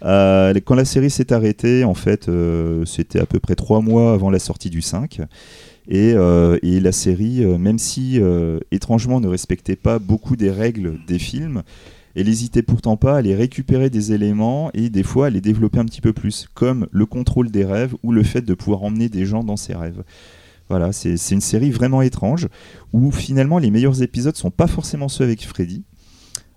Euh, 0.05 0.55
quand 0.65 0.75
la 0.75 0.85
série 0.85 1.11
s'est 1.11 1.33
arrêtée, 1.33 1.85
en 1.85 1.95
fait, 1.95 2.29
euh, 2.29 2.85
c'était 2.85 3.21
à 3.21 3.27
peu 3.27 3.41
près 3.41 3.55
trois 3.55 3.81
mois 3.81 4.13
avant 4.13 4.31
la 4.31 4.39
sortie 4.39 4.71
du 4.71 4.83
5. 4.83 5.21
Et, 5.89 6.13
euh, 6.15 6.59
et 6.63 6.81
la 6.81 6.93
série, 6.93 7.45
même 7.45 7.79
si 7.79 8.21
étrangement 8.71 9.21
ne 9.21 9.29
respectait 9.29 9.77
pas 9.77 9.99
beaucoup 9.99 10.37
des 10.37 10.51
règles 10.51 10.99
des 11.07 11.19
films, 11.19 11.63
elle 12.15 12.27
n'hésitait 12.27 12.63
pourtant 12.63 12.97
pas 12.97 13.19
à 13.19 13.23
les 13.23 13.35
récupérer 13.35 13.91
des 13.91 14.13
éléments 14.13 14.71
et 14.75 14.91
des 14.91 15.03
fois 15.03 15.27
à 15.27 15.31
les 15.31 15.41
développer 15.41 15.79
un 15.79 15.85
petit 15.85 16.01
peu 16.01 16.13
plus, 16.13 16.49
comme 16.55 16.87
le 16.91 17.07
contrôle 17.07 17.51
des 17.51 17.65
rêves 17.65 17.95
ou 18.03 18.13
le 18.13 18.23
fait 18.23 18.43
de 18.43 18.55
pouvoir 18.55 18.83
emmener 18.83 19.09
des 19.09 19.27
gens 19.27 19.45
dans 19.45 19.57
ses 19.57 19.75
rêves. 19.75 20.03
Voilà, 20.69 20.93
c'est 20.93 21.17
une 21.31 21.41
série 21.41 21.71
vraiment 21.71 22.01
étrange 22.01 22.49
où 22.93 23.11
finalement 23.11 23.59
les 23.59 23.71
meilleurs 23.73 24.03
épisodes 24.03 24.37
sont 24.37 24.53
pas 24.53 24.69
forcément 24.69 25.09
ceux 25.09 25.25
avec 25.25 25.45
Freddy. 25.45 25.83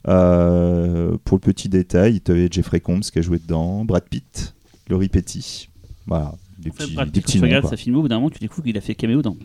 Euh, 0.08 1.18
pour 1.24 1.38
le 1.38 1.42
petit 1.42 1.70
détail, 1.70 2.22
tu 2.22 2.32
avais 2.32 2.48
Jeffrey 2.52 2.80
Combs 2.80 3.00
qui 3.00 3.20
a 3.20 3.22
joué 3.22 3.40
dedans, 3.40 3.86
Brad 3.86 4.04
Pitt, 4.04 4.54
Laurie 4.90 5.10
Petty. 5.10 5.70
Voilà, 6.06 6.36
des 6.60 6.70
En 6.70 6.74
fait, 6.74 6.84
petits, 6.84 6.94
Brad 6.94 7.08
des 7.08 7.22
Pitt, 7.22 7.26
petits 7.26 7.92
noms, 7.92 8.00
au 8.00 8.02
bout 8.02 8.08
d'un 8.08 8.18
moment, 8.18 8.30
tu 8.30 8.40
découvres 8.40 8.64
qu'il 8.64 8.78
a 8.78 8.82
fait 8.82 8.96
caméo 8.96 9.22
dans 9.22 9.36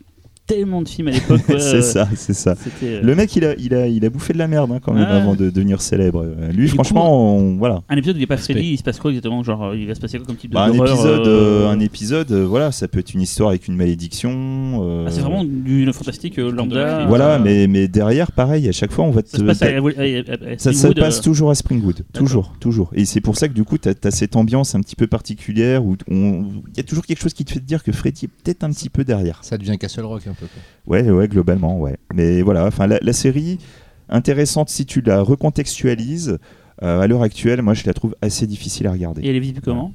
tellement 0.48 0.82
de 0.82 0.88
films 0.88 1.08
à 1.08 1.10
l'époque. 1.12 1.40
ouais, 1.48 1.54
c'est 1.60 1.76
euh, 1.76 1.82
ça, 1.82 2.08
c'est 2.16 2.32
ça. 2.32 2.56
Euh, 2.82 3.00
Le 3.02 3.14
mec, 3.14 3.36
il 3.36 3.44
a, 3.44 3.54
il 3.56 3.72
a, 3.74 3.86
il 3.86 4.04
a 4.04 4.10
bouffé 4.10 4.32
de 4.32 4.38
la 4.38 4.48
merde 4.48 4.72
hein, 4.72 4.80
quand 4.82 4.92
même 4.92 5.06
avant 5.06 5.36
de 5.36 5.50
devenir 5.50 5.80
célèbre. 5.80 6.24
Euh, 6.24 6.50
Lui, 6.50 6.66
Du 6.66 6.72
franchement, 6.74 7.36
on- 7.36 7.56
voilà. 7.58 7.82
Un 7.88 7.96
épisode 7.96 8.16
où 8.16 8.18
il 8.18 8.24
a 8.24 8.26
pas. 8.26 8.36
Freddy, 8.38 8.72
il 8.72 8.78
se 8.78 8.82
passe 8.82 8.98
quoi 8.98 9.10
exactement 9.10 9.42
Genre, 9.44 9.62
euh, 9.62 9.76
il 9.76 9.86
va 9.86 9.94
se 9.94 10.00
passer 10.00 10.18
quoi 10.18 10.26
comme 10.26 10.36
type 10.36 10.50
de 10.50 10.54
Bah, 10.54 10.64
un 10.64 10.72
épisode, 10.72 11.26
euh, 11.28 11.68
un 11.68 11.78
épisode, 11.80 12.32
voilà, 12.32 12.72
ça 12.72 12.88
peut 12.88 12.98
être 12.98 13.14
une 13.14 13.20
histoire 13.20 13.50
avec 13.50 13.68
une 13.68 13.76
malédiction. 13.76 14.30
euh, 14.82 15.04
ah, 15.06 15.10
c'est 15.10 15.20
vraiment 15.20 15.44
du 15.44 15.88
fantastique 15.92 16.38
euh, 16.38 16.50
lambda. 16.50 17.06
Voilà, 17.06 17.34
euh, 17.34 17.38
mais, 17.42 17.66
mais 17.66 17.86
derrière, 17.86 18.32
pareil, 18.32 18.68
à 18.68 18.72
chaque 18.72 18.90
fois, 18.92 19.04
on 19.04 19.10
va 19.10 19.22
te. 19.22 19.28
Ça 19.28 19.38
se 19.38 19.42
passe 19.42 19.62
à, 19.62 19.66
t'as- 19.66 19.72
à- 19.76 19.78
à- 19.78 20.52
à 20.54 20.58
ça, 20.58 20.72
ça 20.72 20.72
Springwood, 20.72 20.98
passe 21.00 21.20
toujours 21.20 21.50
à 21.50 21.54
Springwood, 21.54 22.04
toujours, 22.12 22.54
toujours. 22.58 22.90
Et 22.94 23.04
c'est 23.04 23.20
pour 23.20 23.36
ça 23.36 23.48
que 23.48 23.52
du 23.54 23.64
coup, 23.64 23.76
tu 23.78 23.88
as, 23.88 24.10
cette 24.10 24.34
ambiance 24.36 24.74
un 24.74 24.80
petit 24.80 24.96
peu 24.96 25.06
particulière 25.06 25.84
où 25.84 25.96
on- 26.10 26.46
il 26.72 26.76
y 26.76 26.80
a 26.80 26.84
toujours 26.84 27.04
quelque 27.04 27.20
chose 27.20 27.34
qui 27.34 27.44
te 27.44 27.52
fait 27.52 27.60
te 27.60 27.64
dire 27.66 27.82
que 27.84 27.92
Freddy 27.92 28.24
est 28.24 28.28
peut-être 28.28 28.64
un 28.64 28.70
petit 28.70 28.88
peu 28.88 29.04
derrière. 29.04 29.40
Ça 29.42 29.58
devient 29.58 29.76
Castle 29.78 30.04
Rock 30.04 30.26
un 30.26 30.32
peu. 30.40 30.46
quoi. 30.46 30.62
Ouais, 30.96 31.10
ouais, 31.10 31.28
globalement, 31.28 31.78
ouais. 31.78 31.96
Mais 32.14 32.42
voilà, 32.42 32.66
enfin, 32.66 32.86
la, 32.86 32.98
la 33.02 33.12
série, 33.12 33.58
intéressante 34.08 34.68
si 34.70 34.86
tu 34.86 35.00
la 35.00 35.20
recontextualises. 35.22 36.38
euh, 36.82 37.00
à 37.00 37.06
l'heure 37.06 37.22
actuelle, 37.22 37.60
moi, 37.62 37.74
je 37.74 37.84
la 37.86 37.92
trouve 37.94 38.14
assez 38.22 38.46
difficile 38.46 38.86
à 38.86 38.92
regarder. 38.92 39.22
Et 39.22 39.28
elle 39.30 39.36
est 39.36 39.40
visible 39.40 39.60
comment 39.64 39.92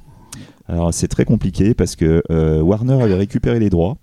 Alors, 0.68 0.92
c'est 0.92 1.08
très 1.08 1.24
compliqué 1.24 1.74
parce 1.74 1.96
que 1.96 2.22
euh, 2.30 2.60
Warner 2.60 3.02
avait 3.02 3.14
récupéré 3.14 3.58
les 3.58 3.70
droits. 3.70 3.96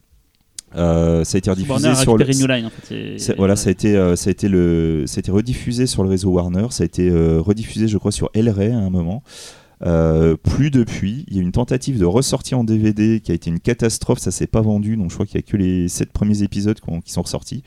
Euh, 0.75 1.25
ça 1.25 1.35
a 1.35 1.39
été 1.39 1.49
rediffusé 1.49 1.71
Warner 1.73 1.89
a 1.89 1.95
sur 1.95 2.17
le. 2.17 2.23
récupéré 2.23 2.47
New 2.47 2.55
Line 2.55 2.65
en 2.65 2.69
fait. 2.69 3.35
Voilà, 3.35 3.55
ça 3.57 3.67
a 3.67 3.71
été, 3.71 3.97
euh, 3.97 4.15
ça 4.15 4.29
a 4.29 4.31
été 4.31 4.47
le, 4.47 5.03
ça 5.05 5.17
a 5.17 5.19
été 5.19 5.29
rediffusé 5.29 5.85
sur 5.85 6.01
le 6.03 6.09
réseau 6.09 6.29
Warner. 6.31 6.67
Ça 6.69 6.83
a 6.83 6.85
été 6.85 7.09
euh, 7.09 7.41
rediffusé, 7.41 7.87
je 7.89 7.97
crois, 7.97 8.11
sur 8.13 8.29
El 8.33 8.49
Rey 8.49 8.71
à 8.71 8.77
un 8.77 8.89
moment. 8.89 9.21
Euh, 9.83 10.37
plus 10.37 10.69
depuis, 10.69 11.25
il 11.27 11.35
y 11.35 11.39
a 11.39 11.41
une 11.41 11.51
tentative 11.51 11.97
de 11.97 12.05
ressortie 12.05 12.53
en 12.55 12.63
DVD 12.63 13.19
qui 13.19 13.31
a 13.31 13.35
été 13.35 13.49
une 13.49 13.59
catastrophe. 13.59 14.19
Ça 14.19 14.31
s'est 14.31 14.47
pas 14.47 14.61
vendu, 14.61 14.95
donc 14.97 15.09
je 15.09 15.15
crois 15.15 15.25
qu'il 15.25 15.35
y 15.35 15.39
a 15.39 15.41
que 15.41 15.57
les 15.57 15.87
sept 15.87 16.11
premiers 16.11 16.43
épisodes 16.43 16.79
qui 17.03 17.11
sont 17.11 17.21
ressortis. 17.23 17.63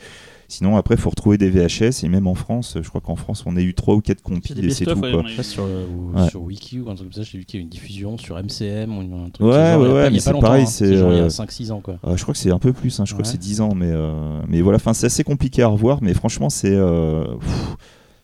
Sinon, 0.46 0.76
après, 0.76 0.96
faut 0.98 1.08
retrouver 1.10 1.38
des 1.38 1.48
VHS 1.50 2.04
et 2.04 2.08
même 2.08 2.26
en 2.26 2.34
France, 2.34 2.76
je 2.80 2.86
crois 2.88 3.00
qu'en 3.00 3.16
France, 3.16 3.42
on 3.46 3.56
a 3.56 3.60
eu 3.62 3.72
trois 3.74 3.94
ou 3.96 4.00
quatre 4.02 4.18
C'est 4.18 4.22
compiles 4.34 4.56
des 4.60 4.66
et 4.66 4.70
c'est 4.70 4.84
tout. 4.84 4.98
ouais, 5.00 5.10
quoi. 5.10 5.42
sur, 5.42 5.64
euh, 5.64 5.86
ou 5.88 6.16
Ouais. 6.16 6.28
sur 6.28 6.42
Wiki 6.42 6.78
ou 6.80 6.90
un 6.90 6.94
truc 6.94 7.10
comme 7.10 7.24
ça, 7.24 7.28
j'ai 7.28 7.38
vu 7.38 7.44
qu'il 7.46 7.58
y 7.58 7.62
a 7.62 7.64
une 7.64 7.70
diffusion 7.70 8.18
sur 8.18 8.36
MCM 8.38 8.96
ou 8.96 9.00
un 9.24 9.30
truc 9.30 9.44
Ouais, 9.46 9.52
genre, 9.72 9.80
ouais, 9.80 9.88
il 9.88 9.92
ouais, 9.94 10.02
pas- 10.02 10.06
il 10.08 10.12
mais 10.12 10.20
c'est 10.20 10.38
pareil, 10.38 10.62
hein. 10.64 10.66
c'est, 10.66 10.94
genre 10.96 11.12
il 11.12 11.16
y 11.16 11.20
euh, 11.20 11.24
a 11.26 11.30
5-6 11.30 11.72
ans 11.72 11.80
quoi. 11.80 11.96
Euh, 12.06 12.16
je 12.16 12.22
crois 12.22 12.34
que 12.34 12.38
c'est 12.38 12.50
un 12.52 12.58
peu 12.58 12.72
plus, 12.74 13.00
hein, 13.00 13.04
je 13.06 13.14
crois 13.14 13.22
que 13.22 13.28
c'est 13.28 13.38
10 13.38 13.62
ans, 13.62 13.74
mais, 13.74 13.88
euh, 13.90 14.40
mais 14.46 14.60
voilà, 14.60 14.78
c'est 14.92 15.06
assez 15.06 15.24
compliqué 15.24 15.62
à 15.62 15.66
revoir, 15.68 16.00
mais 16.02 16.12
franchement, 16.14 16.50
c'est 16.50 16.74
euh, 16.74 17.24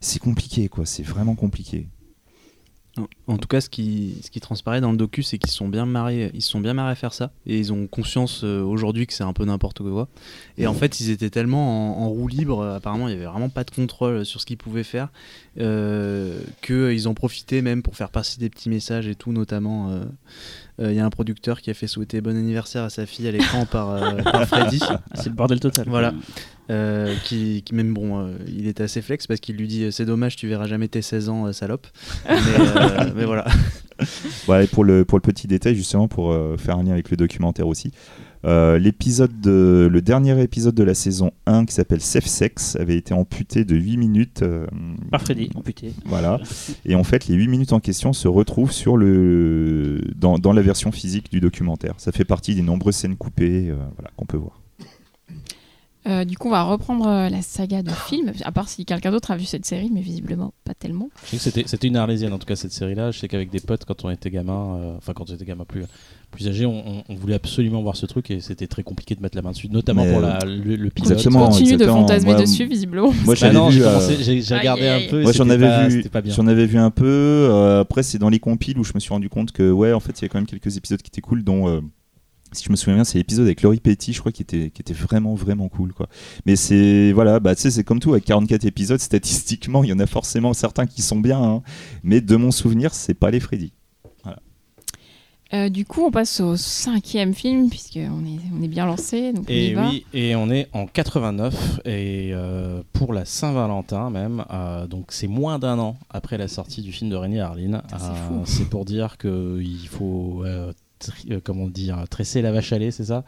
c'est 0.01 0.21
compliqué, 0.21 0.69
quoi, 0.69 0.85
c'est 0.87 1.03
vraiment 1.03 1.35
compliqué. 1.35 1.89
En 3.27 3.37
tout 3.39 3.47
cas, 3.49 3.61
ce 3.61 3.71
qui, 3.71 4.17
ce 4.25 4.31
qui 4.31 4.41
transparaît 4.41 4.81
dans 4.81 4.91
le 4.91 4.97
docu, 4.97 5.23
c'est 5.23 5.39
qu'ils 5.39 5.51
se 5.51 5.57
sont 5.57 5.69
bien 5.69 5.87
marrés, 5.87 6.31
ils 6.35 6.43
se 6.43 6.51
sont 6.51 6.61
bien 6.61 6.75
marrés 6.75 6.93
à 6.93 6.95
faire 6.95 7.13
ça, 7.15 7.31
et 7.47 7.59
ils 7.59 7.73
ont 7.73 7.87
conscience 7.87 8.43
euh, 8.45 8.63
aujourd'hui 8.63 9.07
que 9.07 9.13
c'est 9.13 9.23
un 9.25 9.33
peu 9.33 9.45
n'importe 9.45 9.79
quoi. 9.83 10.09
Et 10.59 10.67
en 10.67 10.75
fait, 10.75 11.01
ils 11.01 11.11
étaient 11.11 11.31
tellement 11.31 12.01
en, 12.01 12.05
en 12.05 12.09
roue 12.09 12.29
libre, 12.29 12.61
euh, 12.61 12.77
apparemment, 12.77 13.09
il 13.09 13.13
y 13.13 13.17
avait 13.17 13.27
vraiment 13.27 13.49
pas 13.51 13.65
de 13.65 13.71
contrôle 13.71 14.25
sur 14.25 14.41
ce 14.41 14.47
qu'ils 14.47 14.57
pouvaient 14.59 14.83
faire, 14.85 15.09
euh, 15.59 16.41
qu'ils 16.63 17.07
en 17.09 17.15
profitaient 17.15 17.63
même 17.63 17.83
pour 17.83 17.97
faire 17.97 18.11
passer 18.11 18.39
des 18.41 18.51
petits 18.51 18.69
messages 18.69 19.07
et 19.09 19.15
tout, 19.15 19.33
notamment. 19.33 19.91
euh, 19.91 20.05
euh, 20.81 20.91
Il 20.93 20.97
y 20.97 21.01
a 21.01 21.05
un 21.05 21.11
producteur 21.11 21.61
qui 21.61 21.71
a 21.71 21.75
fait 21.75 21.87
souhaiter 21.87 22.21
bon 22.21 22.37
anniversaire 22.37 22.85
à 22.85 22.91
sa 22.91 23.07
fille 23.07 23.29
à 23.29 23.33
l'écran 23.33 23.67
par, 23.67 23.91
euh, 23.91 24.17
par 24.23 24.47
Freddy. 24.47 24.81
C'est 25.15 25.27
le 25.29 25.35
bordel 25.35 25.61
total. 25.61 25.87
Voilà. 25.89 26.15
Euh, 26.71 27.15
qui, 27.25 27.63
qui 27.65 27.75
même 27.75 27.93
bon, 27.93 28.21
euh, 28.21 28.33
il 28.47 28.69
était 28.69 28.85
assez 28.85 29.03
flex 29.03 29.27
parce 29.27 29.41
qu'il 29.41 29.57
lui 29.57 29.67
dit 29.67 29.85
euh, 29.85 29.91
c'est 29.91 30.05
dommage, 30.05 30.37
tu 30.37 30.47
verras 30.47 30.67
jamais 30.69 30.87
tes 30.87 31.03
16 31.03 31.29
ans, 31.29 31.47
euh, 31.47 31.53
salope. 31.53 31.89
mais, 32.29 32.35
euh, 32.37 33.11
mais 33.17 33.25
voilà. 33.25 33.45
Et 34.63 34.67
pour 34.69 34.85
le, 34.85 35.05
pour 35.05 35.19
le 35.19 35.23
petit 35.23 35.47
détail, 35.47 35.75
justement, 35.75 36.07
pour 36.09 36.33
euh, 36.33 36.57
faire 36.57 36.79
un 36.79 36.85
lien 36.85 36.93
avec 36.93 37.11
le 37.11 37.17
documentaire 37.17 37.67
aussi, 37.67 37.93
euh, 38.47 38.79
l'épisode 38.79 39.41
de, 39.41 39.89
le 39.91 40.01
dernier 40.01 40.41
épisode 40.43 40.75
de 40.75 40.83
la 40.85 40.95
saison 40.95 41.33
1 41.47 41.67
qui 41.67 41.75
s'appelle 41.75 42.01
Safe 42.01 42.25
Sex 42.25 42.77
avait 42.77 42.97
été 42.97 43.13
amputé 43.13 43.65
de 43.65 43.77
8 43.77 43.97
minutes. 43.99 44.43
euh, 44.43 44.67
Par 45.11 45.21
Freddy, 45.23 45.51
amputé. 45.55 45.93
Voilà. 46.07 46.41
Et 46.87 46.95
en 46.95 47.05
fait, 47.05 47.27
les 47.27 47.35
8 47.35 47.49
minutes 47.49 47.73
en 47.75 47.81
question 47.81 48.13
se 48.15 48.29
retrouvent 48.29 48.73
sur 48.73 48.97
le, 48.97 50.01
dans, 50.17 50.39
dans 50.39 50.53
la 50.53 50.63
version 50.63 50.93
physique 50.93 51.31
du 51.31 51.41
documentaire. 51.41 51.95
Ça 51.99 52.13
fait 52.13 52.25
partie 52.25 52.55
des 52.55 52.63
nombreuses 52.63 52.97
scènes 52.97 53.17
coupées 53.17 53.69
euh, 53.69 53.77
voilà, 53.97 54.11
qu'on 54.17 54.25
peut 54.27 54.39
voir. 54.39 54.61
Euh, 56.09 56.25
du 56.25 56.39
coup, 56.39 56.49
on 56.49 56.53
va 56.53 56.63
reprendre 56.63 57.07
euh, 57.07 57.29
la 57.29 57.43
saga 57.43 57.83
de 57.83 57.91
films, 57.91 58.33
à 58.45 58.53
part 58.53 58.69
si 58.71 58.87
quelqu'un 58.87 59.11
d'autre 59.11 59.33
a 59.33 59.37
vu 59.37 59.45
cette 59.45 59.67
série, 59.67 59.91
mais 59.93 60.01
visiblement 60.01 60.55
pas 60.65 60.73
tellement. 60.73 61.11
Je 61.25 61.31
sais 61.31 61.37
que 61.37 61.43
c'était, 61.43 61.65
c'était 61.67 61.89
une 61.89 61.97
arlésienne 61.97 62.33
en 62.33 62.39
tout 62.39 62.47
cas 62.47 62.57
cette 62.57 62.73
série-là. 62.73 63.11
Je 63.11 63.19
sais 63.19 63.29
qu'avec 63.29 63.51
des 63.51 63.61
potes, 63.61 63.85
quand 63.85 64.05
on 64.05 64.11
était 64.11 64.31
gamin, 64.31 64.77
euh, 64.79 64.95
enfin 64.97 65.13
quand 65.13 65.29
on 65.31 65.35
était 65.35 65.45
gamin 65.45 65.65
plus, 65.65 65.85
plus 66.31 66.49
âgé, 66.49 66.65
on, 66.65 66.73
on- 66.89 67.05
on 67.07 67.15
voulait 67.17 67.35
absolument 67.35 67.83
voir 67.83 67.97
ce 67.97 68.07
truc 68.07 68.31
et 68.31 68.41
c'était 68.41 68.67
très 68.67 68.83
compliqué 68.83 69.15
de 69.15 69.21
mettre 69.21 69.37
la 69.37 69.43
main 69.43 69.51
dessus, 69.51 69.69
notamment 69.69 70.05
Mais, 70.05 70.13
pour 70.13 70.21
la, 70.23 70.39
le, 70.47 70.77
le 70.77 70.89
pilote. 70.91 71.11
Exactement, 71.13 71.47
Continue 71.49 71.77
de 71.77 71.87
fantasmer 71.87 72.33
Moi, 72.33 72.41
dessus, 72.41 72.65
visiblement. 72.67 73.09
Moi, 73.13 73.23
Bah 73.27 73.35
j'avais 73.35 73.55
non, 73.55 73.69
vu, 73.69 73.77
j'ai, 73.79 73.85
euh, 73.85 73.93
commencé- 73.99 74.17
j'ai, 74.23 74.41
j'ai 74.41 74.55
Aïe, 74.55 74.61
regardé 74.61 74.87
aïe, 74.89 75.05
un 75.07 75.11
peu. 75.11 75.23
Moi 75.23 75.33
j'en 75.33 75.51
avais 75.51 75.67
pas- 75.67 75.87
vu, 75.89 75.97
c'était 75.99 76.09
pas 76.09 76.23
bien. 76.23 76.33
j'en 76.35 76.47
avais 76.47 76.65
vu 76.67 76.79
un 76.79 76.91
peu. 76.91 77.05
euh, 77.07 77.81
après 77.81 78.03
c'est 78.03 78.17
dans 78.19 78.31
les 78.31 78.39
compiles 78.41 78.79
où 78.79 78.85
je 78.85 78.93
me 78.95 79.01
suis 79.01 79.11
rendu 79.11 79.29
compte 79.29 79.53
que 79.53 79.71
ouais 79.71 79.93
en 79.93 80.01
fait 80.01 80.19
il 80.19 80.23
y 80.23 80.25
a 80.25 80.29
quand 80.29 80.39
même 80.39 80.47
quelques 80.47 80.79
épisodes 80.79 81.03
qui 81.03 81.09
étaient 81.09 81.21
cool, 81.21 81.45
dont 81.45 81.69
euh, 81.69 81.81
si 82.53 82.65
je 82.65 82.71
me 82.71 82.77
souviens 82.77 82.95
bien 82.95 83.05
c'est 83.05 83.19
l'épisode 83.19 83.47
avec 83.47 83.63
Laurie 83.63 83.81
Petty, 83.81 84.13
je 84.13 84.21
crois 84.21 84.33
qui 84.33 84.43
était 84.43 84.71
qui 84.71 84.83
était 84.83 84.95
vraiment 84.95 85.35
vraiment 85.35 85.69
cool 85.69 85.93
quoi. 85.93 86.09
Mais 86.47 86.57
c'est 86.57 87.13
voilà 87.13 87.41
bah 87.41 87.55
tu 87.55 87.63
sais 87.63 87.71
c'est 87.71 87.85
comme 87.85 88.01
tout 88.01 88.13
avec 88.13 88.25
44 88.25 88.65
épisodes 88.65 89.01
statistiquement 89.11 89.85
il 89.85 89.91
y 89.91 89.93
en 89.93 89.99
a 89.99 90.07
forcément 90.07 90.53
certains 90.53 90.87
qui 90.87 91.03
sont 91.03 91.21
bien, 91.21 91.43
hein. 91.43 91.63
mais 92.03 92.21
de 92.21 92.37
mon 92.37 92.51
souvenir 92.51 92.95
c'est 92.95 93.15
pas 93.15 93.31
les 93.31 93.41
Freddy. 93.41 93.73
Euh, 95.53 95.69
du 95.69 95.85
coup, 95.85 96.05
on 96.05 96.13
passe 96.13 96.39
au 96.39 96.57
cinquième 96.57 97.35
film, 97.35 97.71
puisqu'on 97.71 97.99
est, 98.25 98.39
on 98.57 98.63
est 98.63 98.69
bien 98.69 98.87
lancé. 98.87 99.33
Donc 99.33 99.47
on 99.49 99.53
y 99.53 99.57
Et 99.57 99.75
va. 99.75 99.89
oui, 99.89 100.07
et 100.15 100.37
on 100.37 100.49
est 100.49 100.69
en 100.73 100.87
89 100.87 101.81
et 101.87 102.31
euh, 102.33 102.83
pour 102.93 103.13
la 103.13 103.25
Saint-Valentin 103.25 104.11
même, 104.11 104.45
euh, 104.53 104.87
donc 104.87 105.07
c'est 105.09 105.27
moins 105.27 105.59
d'un 105.59 105.81
an 105.81 105.97
après 106.09 106.39
la 106.39 106.47
sortie 106.47 106.83
du 106.83 106.93
film 106.93 107.11
de 107.11 107.17
René 107.17 107.41
Harlin. 107.41 107.83
c'est 107.91 107.97
Euh, 107.97 108.29
fou. 108.29 108.43
c'est 108.45 108.69
pour 108.71 108.85
dire 108.85 109.19
que 109.19 109.61
il 109.61 109.89
faut, 109.89 110.45
euh, 111.09 111.11
tri- 111.13 111.29
euh, 111.33 111.41
comment 111.43 111.69
dire, 111.69 112.05
tresser 112.11 112.43
la 112.43 112.53
vache 112.53 112.73
à 112.73 112.79
lait, 112.79 112.91
c'est 112.91 113.05
ça? 113.07 113.25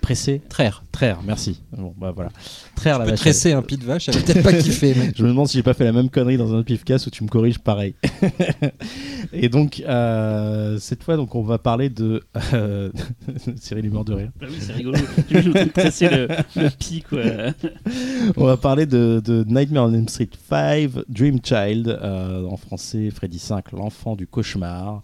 Presser, 0.00 0.40
traire, 0.48 0.82
traire. 0.90 1.18
Merci. 1.22 1.60
Bon 1.76 1.92
bah 1.98 2.12
voilà, 2.16 2.30
traire 2.76 2.98
la 2.98 3.04
peux 3.04 3.10
vache. 3.10 3.20
tresser 3.20 3.52
un 3.52 3.60
pied 3.60 3.76
de 3.76 3.84
vache, 3.84 4.08
elle 4.08 4.14
va 4.14 4.22
peut-être 4.22 4.42
pas 4.42 4.54
kiffé, 4.54 4.94
mec. 4.94 5.12
Je 5.16 5.22
me 5.22 5.28
demande 5.28 5.48
si 5.48 5.58
j'ai 5.58 5.62
pas 5.62 5.74
fait 5.74 5.84
la 5.84 5.92
même 5.92 6.08
connerie 6.08 6.38
dans 6.38 6.50
un 6.54 6.56
autre 6.56 6.66
pifcast 6.66 7.06
où 7.06 7.10
tu 7.10 7.22
me 7.22 7.28
corriges 7.28 7.58
pareil. 7.58 7.94
et 9.34 9.50
donc 9.50 9.82
euh, 9.86 10.78
cette 10.78 11.02
fois 11.02 11.16
donc 11.16 11.34
on 11.34 11.42
va 11.42 11.58
parler 11.58 11.90
de 11.90 12.22
euh, 12.54 12.90
Cyril 13.56 13.84
est 13.84 13.90
mort 13.90 14.06
de 14.06 14.14
rire. 14.14 14.30
Bah 14.40 14.46
oui, 14.48 14.56
c'est 14.60 14.72
rigolo. 14.72 14.98
Tu 15.28 15.40
veux 15.40 15.68
tresser 15.70 16.08
le, 16.08 16.28
le 16.56 16.70
pic, 16.70 17.06
quoi. 17.08 17.20
On 18.38 18.44
va 18.46 18.56
parler 18.56 18.86
de, 18.86 19.20
de 19.22 19.44
Nightmare 19.46 19.84
on 19.84 19.92
Elm 19.92 20.08
Street 20.08 20.30
5, 20.48 20.90
Dream 21.10 21.38
Child, 21.44 21.88
euh, 21.88 22.46
en 22.46 22.56
français 22.56 23.10
Freddy 23.10 23.38
5, 23.38 23.72
l'enfant 23.72 24.16
du 24.16 24.26
cauchemar, 24.26 25.02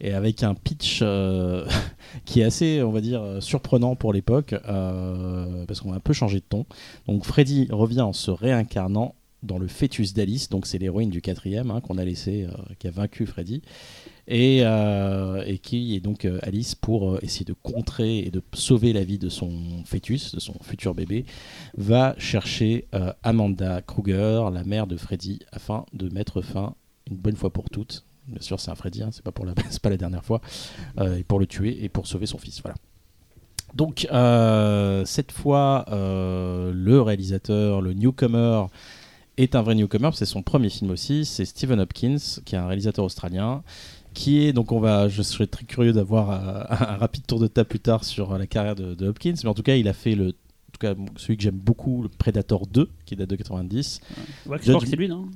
et 0.00 0.12
avec 0.12 0.42
un 0.42 0.54
pitch 0.54 1.00
euh, 1.02 1.66
qui 2.24 2.40
est 2.40 2.44
assez, 2.44 2.82
on 2.82 2.90
va 2.90 3.00
dire, 3.00 3.22
surprenant 3.40 3.96
pour 3.96 4.12
l'époque, 4.12 4.54
euh, 4.68 5.64
parce 5.66 5.80
qu'on 5.80 5.92
a 5.92 5.96
un 5.96 6.00
peu 6.00 6.12
changé 6.12 6.38
de 6.38 6.44
ton. 6.48 6.66
Donc 7.06 7.24
Freddy 7.24 7.68
revient 7.70 8.00
en 8.00 8.12
se 8.12 8.30
réincarnant 8.30 9.14
dans 9.42 9.58
le 9.58 9.68
fœtus 9.68 10.12
d'Alice, 10.12 10.50
donc 10.50 10.66
c'est 10.66 10.76
l'héroïne 10.76 11.08
du 11.08 11.22
quatrième 11.22 11.70
hein, 11.70 11.80
qu'on 11.80 11.96
a 11.96 12.04
laissé, 12.04 12.44
euh, 12.44 12.74
qui 12.78 12.88
a 12.88 12.90
vaincu 12.90 13.24
Freddy, 13.24 13.62
et, 14.28 14.62
qui 15.62 15.96
est 15.96 16.00
donc 16.00 16.28
Alice 16.42 16.74
pour 16.74 17.18
essayer 17.22 17.44
de 17.44 17.54
contrer 17.54 18.18
et 18.18 18.30
de 18.30 18.42
sauver 18.52 18.92
la 18.92 19.02
vie 19.02 19.18
de 19.18 19.28
son 19.28 19.50
fœtus, 19.86 20.34
de 20.34 20.40
son 20.40 20.54
futur 20.62 20.94
bébé, 20.94 21.24
va 21.76 22.14
chercher 22.16 22.86
Amanda 23.24 23.82
Kruger, 23.82 24.44
la 24.52 24.62
mère 24.62 24.86
de 24.86 24.96
Freddy, 24.96 25.40
afin 25.50 25.84
de 25.94 26.08
mettre 26.14 26.42
fin 26.42 26.74
une 27.10 27.16
bonne 27.16 27.34
fois 27.34 27.50
pour 27.50 27.70
toutes. 27.70 28.04
Bien 28.28 28.40
sûr, 28.40 28.60
c'est 28.60 28.70
un 28.70 28.74
Freddy, 28.74 29.02
hein, 29.02 29.10
c'est 29.12 29.24
pas 29.24 29.32
pour 29.32 29.44
la, 29.44 29.54
pas 29.82 29.90
la 29.90 29.96
dernière 29.96 30.24
fois, 30.24 30.40
euh, 30.98 31.16
et 31.16 31.24
pour 31.24 31.40
le 31.40 31.46
tuer 31.46 31.82
et 31.84 31.88
pour 31.88 32.06
sauver 32.06 32.26
son 32.26 32.38
fils. 32.38 32.60
Voilà. 32.62 32.76
Donc 33.74 34.06
euh, 34.12 35.04
cette 35.04 35.32
fois, 35.32 35.84
euh, 35.90 36.72
le 36.74 37.00
réalisateur, 37.00 37.80
le 37.80 37.92
newcomer, 37.92 38.66
est 39.36 39.54
un 39.54 39.62
vrai 39.62 39.74
newcomer. 39.74 40.10
C'est 40.14 40.26
son 40.26 40.42
premier 40.42 40.68
film 40.68 40.90
aussi. 40.90 41.24
C'est 41.24 41.44
Stephen 41.44 41.80
Hopkins, 41.80 42.18
qui 42.44 42.54
est 42.54 42.58
un 42.58 42.66
réalisateur 42.66 43.04
australien 43.04 43.62
qui 44.12 44.44
est 44.44 44.52
donc 44.52 44.72
on 44.72 44.80
va, 44.80 45.08
je 45.08 45.22
serais 45.22 45.46
très 45.46 45.64
curieux 45.64 45.92
d'avoir 45.92 46.30
un 46.70 46.96
rapide 46.96 47.26
tour 47.26 47.38
de 47.38 47.46
table 47.46 47.68
plus 47.68 47.78
tard 47.78 48.02
sur 48.02 48.36
la 48.36 48.46
carrière 48.48 48.74
de, 48.74 49.06
Hopkins, 49.06 49.34
mais 49.44 49.48
en 49.48 49.54
tout 49.54 49.62
cas 49.62 49.76
il 49.76 49.86
a 49.86 49.92
fait 49.92 50.16
le, 50.16 50.28
en 50.30 50.72
tout 50.72 50.80
cas 50.80 50.94
celui 51.16 51.36
que 51.36 51.42
j'aime 51.44 51.58
beaucoup, 51.58 52.02
le 52.02 52.08
Predator 52.08 52.66
2, 52.66 52.88
qui 53.06 53.14
date 53.14 53.30
de 53.30 53.36
90. 53.36 54.00
Waxpork, 54.46 54.80
Judge- 54.80 54.90
c'est 54.90 54.96
lui, 54.96 55.08
non? 55.08 55.28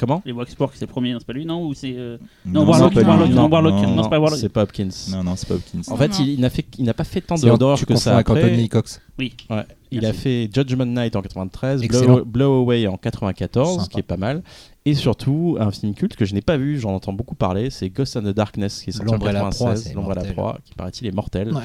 Comment 0.00 0.22
Les 0.24 0.32
Waxpork, 0.32 0.72
c'est 0.74 0.86
le 0.86 0.90
premier, 0.90 1.12
non, 1.12 1.18
c'est 1.18 1.26
pas 1.26 1.34
lui, 1.34 1.44
non 1.44 1.66
Ou 1.66 1.74
c'est. 1.74 1.92
euh, 1.94 2.16
Non, 2.46 2.64
Non, 2.64 2.70
Warlock, 2.70 2.94
non, 2.94 3.48
Warlock, 3.48 3.74
Non, 3.74 3.94
non, 3.96 4.02
c'est 4.02 4.08
pas 4.08 4.18
Warlock. 4.18 4.40
C'est 4.40 4.48
pas 4.48 4.62
Hopkins. 4.62 4.88
Non, 5.10 5.22
non, 5.22 5.36
c'est 5.36 5.46
pas 5.46 5.54
Hopkins. 5.56 5.82
En 5.88 5.96
fait, 5.96 6.08
Non. 6.08 6.14
il, 6.20 6.28
il 6.30 6.40
n'a 6.40 6.48
fait, 6.48 6.64
il 6.78 6.84
n'a 6.86 6.94
pas 6.94 7.04
fait 7.04 7.20
tant 7.20 7.34
tu 7.36 7.42
que 7.42 7.48
confonds 7.48 7.96
ça 7.96 8.16
après. 8.16 8.42
Anthony 8.42 8.68
Cox. 8.70 9.00
Ouais, 9.18 9.30
il 9.90 10.00
Merci. 10.00 10.06
a 10.06 10.12
fait 10.14 10.50
Judgment 10.52 10.86
Night 10.86 11.14
en 11.16 11.20
93, 11.20 11.82
Excellent. 11.82 12.14
Blow, 12.14 12.24
Blow 12.24 12.60
Away 12.62 12.86
en 12.86 12.96
94, 12.96 13.74
Sympa. 13.76 13.88
qui 13.88 13.98
est 14.00 14.02
pas 14.02 14.16
mal, 14.16 14.42
et 14.86 14.94
surtout 14.94 15.58
un 15.60 15.70
film 15.70 15.92
culte 15.94 16.16
que 16.16 16.24
je 16.24 16.32
n'ai 16.32 16.40
pas 16.40 16.56
vu, 16.56 16.78
j'en 16.80 16.94
entends 16.94 17.12
beaucoup 17.12 17.34
parler, 17.34 17.68
c'est 17.68 17.90
Ghost 17.90 18.16
and 18.16 18.22
the 18.22 18.28
Darkness 18.34 18.82
qui 18.82 18.88
est 18.88 18.92
sorti 18.94 19.10
en 19.10 19.12
L'ombre 19.12 19.28
et 19.28 19.32
la 19.32 19.40
proie, 19.40 19.50
96, 19.50 19.84
c'est 19.84 19.92
L'ombre 19.94 20.12
et 20.12 20.14
la 20.14 20.32
proie, 20.32 20.58
qui 20.64 20.72
paraît-il 20.74 21.06
est 21.06 21.12
mortel. 21.14 21.52
Ouais. 21.52 21.60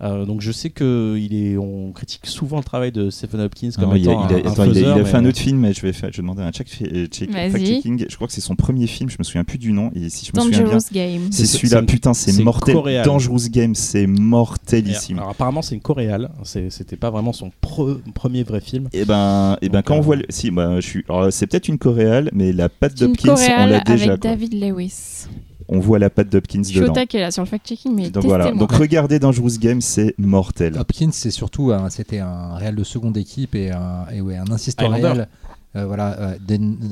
Euh, 0.00 0.24
donc 0.24 0.40
je 0.40 0.50
sais 0.50 0.70
que 0.70 1.16
il 1.16 1.34
est, 1.34 1.56
on 1.56 1.92
critique 1.92 2.26
souvent 2.26 2.56
le 2.56 2.64
travail 2.64 2.90
de 2.90 3.08
Stephen 3.10 3.40
Hopkins 3.40 3.70
Ah, 3.76 3.80
comme 3.80 3.96
il, 3.96 4.08
a, 4.08 4.12
il 4.12 4.16
a- 4.16 4.18
un, 4.18 4.24
un 4.48 4.50
attends, 4.50 4.64
il 4.64 4.70
a- 4.70 4.74
faiseur, 4.74 4.96
il 4.96 5.00
a 5.00 5.04
fait 5.04 5.16
un 5.16 5.24
autre 5.26 5.38
film, 5.38 5.58
mais 5.60 5.72
je 5.72 5.80
vais, 5.82 5.92
faire, 5.92 6.10
je 6.10 6.16
vais 6.16 6.22
demander 6.22 6.42
un 6.42 6.50
check, 6.50 6.66
check, 6.68 7.30
Vas-y. 7.30 7.50
fact-checking. 7.52 8.06
Je 8.08 8.14
crois 8.16 8.26
que 8.26 8.32
c'est 8.32 8.40
son 8.40 8.56
premier 8.56 8.86
film, 8.88 9.08
je 9.10 9.16
me 9.18 9.22
souviens 9.24 9.44
plus 9.44 9.58
du 9.58 9.72
nom. 9.72 9.90
Et 9.94 10.08
si 10.08 10.26
je 10.26 10.32
me 10.34 10.42
souviens 10.42 10.58
bien, 10.58 10.66
Dangerous 10.72 10.88
Game. 10.92 11.22
c'est 11.30 11.46
celui-là. 11.46 11.82
Putain, 11.82 12.14
c'est 12.14 12.42
mortel. 12.42 12.76
Dangerous 13.04 13.48
Game, 13.50 13.74
c'est 13.76 14.02
Et, 14.02 14.06
mortellissime. 14.08 15.18
alors, 15.18 15.30
apparemment 15.30 15.62
c'est 15.62 15.74
une 15.76 15.80
coréale, 15.80 16.30
c'était 16.42 16.96
pas 16.96 17.10
vraiment 17.10 17.32
son 17.32 17.50
pre- 17.62 18.00
premier 18.14 18.42
vrai 18.42 18.60
film. 18.60 18.88
Et 18.92 19.04
ben, 19.04 19.56
et 19.62 19.68
ben 19.68 19.78
Donc, 19.78 19.84
quand 19.86 19.94
on 19.94 19.98
euh, 19.98 20.02
voit, 20.02 20.16
le- 20.16 20.26
si, 20.30 20.50
bah, 20.50 20.80
je 20.80 20.86
suis, 20.86 21.04
c'est 21.30 21.46
peut-être 21.46 21.68
une 21.68 21.78
coréale, 21.78 22.28
mais 22.32 22.52
la 22.52 22.68
patte 22.68 22.98
d'Hopkins, 22.98 23.30
on 23.30 23.34
coréale 23.34 23.70
l'a 23.70 23.76
avec 23.76 23.86
déjà. 23.86 24.06
quoi. 24.16 24.30
David 24.30 24.54
Lewis. 24.54 25.26
On 25.68 25.80
voit 25.80 25.98
la 25.98 26.10
patte 26.10 26.28
d'Hopkins 26.30 26.62
Je 26.62 26.68
suis 26.68 26.78
au 26.78 26.82
dedans. 26.82 26.92
taquet 26.94 27.20
là 27.20 27.30
sur 27.30 27.42
le 27.42 27.48
fact-checking, 27.48 27.94
mais 27.94 28.10
Donc 28.10 28.24
voilà. 28.24 28.44
testez-moi. 28.44 28.66
Donc 28.66 28.76
regardez 28.78 29.18
Dangerous 29.18 29.58
Game, 29.58 29.80
c'est 29.80 30.14
mortel. 30.18 30.76
Hopkins, 30.78 31.10
c'est 31.12 31.30
surtout 31.30 31.72
un- 31.72 31.90
c'était 31.90 32.18
un 32.18 32.54
réel 32.56 32.74
de 32.74 32.84
seconde 32.84 33.16
équipe 33.16 33.54
et 33.54 33.70
un, 33.70 34.06
et 34.12 34.20
ouais, 34.20 34.36
un 34.36 34.50
insistant 34.50 34.88
réel. 34.88 35.28
euh, 35.74 35.86
voilà, 35.86 36.20
euh, 36.20 36.36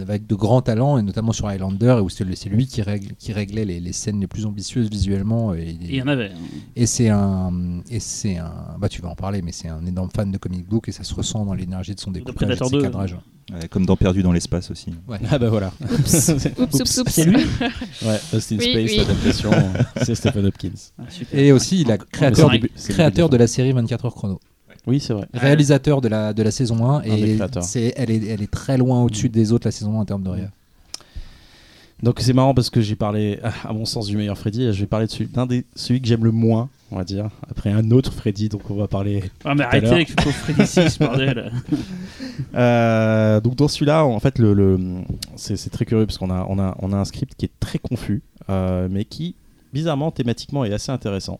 avec 0.00 0.26
de 0.26 0.34
grands 0.34 0.62
talents, 0.62 0.96
et 0.96 1.02
notamment 1.02 1.32
sur 1.32 1.46
Highlander, 1.46 1.98
où 2.02 2.08
c'est 2.08 2.24
le- 2.24 2.34
c'est 2.34 2.48
lui 2.48 2.66
qui, 2.66 2.80
règle- 2.80 3.14
qui 3.18 3.32
réglait 3.34 3.66
les, 3.66 3.78
les 3.78 3.92
scènes 3.92 4.18
les 4.20 4.26
plus 4.26 4.46
ambitieuses 4.46 4.88
visuellement. 4.88 5.52
Et, 5.52 5.58
Et 5.68 5.76
il 5.82 5.94
y 5.96 6.02
en 6.02 6.06
avait. 6.08 6.30
hein. 6.30 6.38
et 6.76 6.86
c'est 6.86 7.10
un, 7.10 7.52
et 7.90 8.00
c'est 8.00 8.38
un, 8.38 8.50
bah 8.78 8.88
tu 8.88 9.02
vas 9.02 9.10
en 9.10 9.14
parler, 9.14 9.42
mais 9.42 9.52
c'est 9.52 9.68
un 9.68 9.84
énorme 9.84 10.08
fan 10.14 10.30
de 10.32 10.38
comic 10.38 10.66
book 10.66 10.88
et 10.88 10.92
ça 10.92 11.04
se 11.04 11.12
ressent 11.14 11.44
dans 11.44 11.52
l'énergie 11.52 11.94
de 11.94 12.00
son 12.00 12.10
découpage, 12.10 12.48
et 12.48 12.56
de 12.58 12.64
ses 12.64 12.70
2. 12.70 12.80
cadrages. 12.82 13.16
Ouais, 13.52 13.68
comme 13.68 13.84
dans 13.86 13.96
Perdu 13.96 14.22
dans 14.22 14.32
l'espace 14.32 14.70
aussi. 14.70 14.92
Ah 15.30 15.38
bah 15.38 15.48
voilà. 15.48 15.72
Oups, 15.80 16.28
oups, 16.74 16.98
oups. 16.98 17.10
C'est 17.12 17.24
lui? 17.24 17.36
Ouais, 18.02 18.18
Lost 18.32 18.52
in 18.52 18.56
Oui, 18.58 18.70
Space, 18.72 18.90
oui. 18.90 18.96
l'adaptation, 18.98 19.50
c'est 20.02 20.14
Stephen 20.14 20.46
Hopkins. 20.46 20.70
Ah. 20.98 21.02
Et 21.32 21.52
aussi, 21.52 21.80
il 21.80 21.90
a 21.90 21.98
créateur, 21.98 22.48
du- 22.50 22.70
de 23.28 23.36
la 23.36 23.46
série 23.46 23.72
24 23.72 24.04
heures 24.04 24.14
chrono. 24.14 24.40
Oui, 24.86 25.00
c'est 25.00 25.12
vrai. 25.12 25.26
réalisateur 25.34 26.00
de 26.00 26.08
la, 26.08 26.32
de 26.32 26.42
la 26.42 26.50
saison 26.50 26.84
1 26.88 27.00
des 27.02 27.38
et 27.76 27.92
elle, 27.96 28.10
est, 28.10 28.26
elle 28.26 28.42
est 28.42 28.50
très 28.50 28.78
loin 28.78 29.02
au-dessus 29.02 29.28
des 29.28 29.52
autres 29.52 29.66
la 29.66 29.72
saison 29.72 29.98
1 29.98 30.00
en 30.00 30.04
termes 30.04 30.22
de 30.22 30.30
réa. 30.30 30.50
Donc 32.02 32.20
c'est 32.20 32.32
marrant 32.32 32.54
parce 32.54 32.70
que 32.70 32.80
j'ai 32.80 32.96
parlé, 32.96 33.38
à 33.64 33.72
mon 33.72 33.84
sens, 33.84 34.06
du 34.06 34.16
meilleur 34.16 34.38
Freddy. 34.38 34.64
et 34.64 34.72
Je 34.72 34.80
vais 34.80 34.86
parler 34.86 35.06
de 35.06 35.10
celui, 35.10 35.26
d'un 35.26 35.46
des, 35.46 35.64
celui 35.74 36.00
que 36.00 36.06
j'aime 36.08 36.24
le 36.24 36.30
moins, 36.32 36.68
on 36.90 36.96
va 36.96 37.04
dire. 37.04 37.28
Après 37.50 37.70
un 37.70 37.90
autre 37.90 38.12
Freddy, 38.12 38.48
donc 38.48 38.62
on 38.70 38.74
va 38.74 38.88
parler. 38.88 39.24
Ah, 39.44 39.54
mais 39.54 39.64
arrêtez 39.64 39.88
avec 39.88 40.24
le 40.24 40.32
Freddy 40.32 40.66
6, 40.66 40.98
bordel. 40.98 41.52
Euh, 42.54 43.40
donc 43.40 43.54
dans 43.56 43.68
celui-là, 43.68 44.04
en 44.04 44.18
fait, 44.18 44.38
le, 44.38 44.54
le- 44.54 44.78
c'est, 45.36 45.56
c'est 45.56 45.70
très 45.70 45.84
curieux 45.84 46.06
parce 46.06 46.16
qu'on 46.18 46.30
a, 46.30 46.46
on 46.48 46.58
a, 46.58 46.74
on 46.80 46.92
a 46.92 46.96
un 46.96 47.04
script 47.04 47.34
qui 47.36 47.44
est 47.44 47.50
très 47.60 47.78
confus, 47.78 48.22
euh, 48.48 48.88
mais 48.90 49.04
qui, 49.04 49.34
bizarrement, 49.74 50.10
thématiquement, 50.10 50.64
est 50.64 50.72
assez 50.72 50.90
intéressant. 50.90 51.38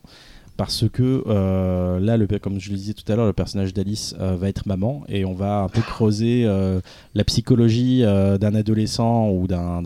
Parce 0.57 0.87
que 0.87 1.23
euh, 1.27 1.99
là, 1.99 2.17
comme 2.39 2.59
je 2.59 2.69
le 2.69 2.75
disais 2.75 2.93
tout 2.93 3.09
à 3.11 3.15
l'heure, 3.15 3.25
le 3.25 3.33
personnage 3.33 3.73
d'Alice 3.73 4.15
euh, 4.19 4.35
va 4.35 4.49
être 4.49 4.67
maman 4.67 5.03
et 5.07 5.25
on 5.25 5.33
va 5.33 5.61
un 5.61 5.69
peu 5.69 5.81
creuser 5.81 6.43
euh, 6.45 6.81
la 7.15 7.23
psychologie 7.23 8.01
d'un 8.01 8.55
adolescent 8.55 9.29
ou 9.29 9.47
d'un 9.47 9.81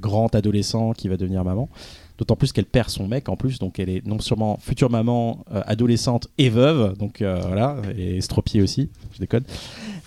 grand 0.00 0.34
adolescent 0.34 0.92
qui 0.92 1.08
va 1.08 1.16
devenir 1.16 1.44
maman. 1.44 1.68
D'autant 2.20 2.36
plus 2.36 2.52
qu'elle 2.52 2.66
perd 2.66 2.90
son 2.90 3.08
mec 3.08 3.30
en 3.30 3.36
plus, 3.36 3.58
donc 3.58 3.78
elle 3.80 3.88
est 3.88 4.06
non 4.06 4.18
seulement 4.20 4.58
future 4.60 4.90
maman, 4.90 5.42
euh, 5.54 5.62
adolescente 5.66 6.28
et 6.36 6.50
veuve, 6.50 6.94
donc 6.98 7.22
euh, 7.22 7.40
voilà, 7.46 7.78
et 7.96 8.18
estropiée 8.18 8.60
aussi, 8.60 8.90
je 9.14 9.20
déconne. 9.20 9.44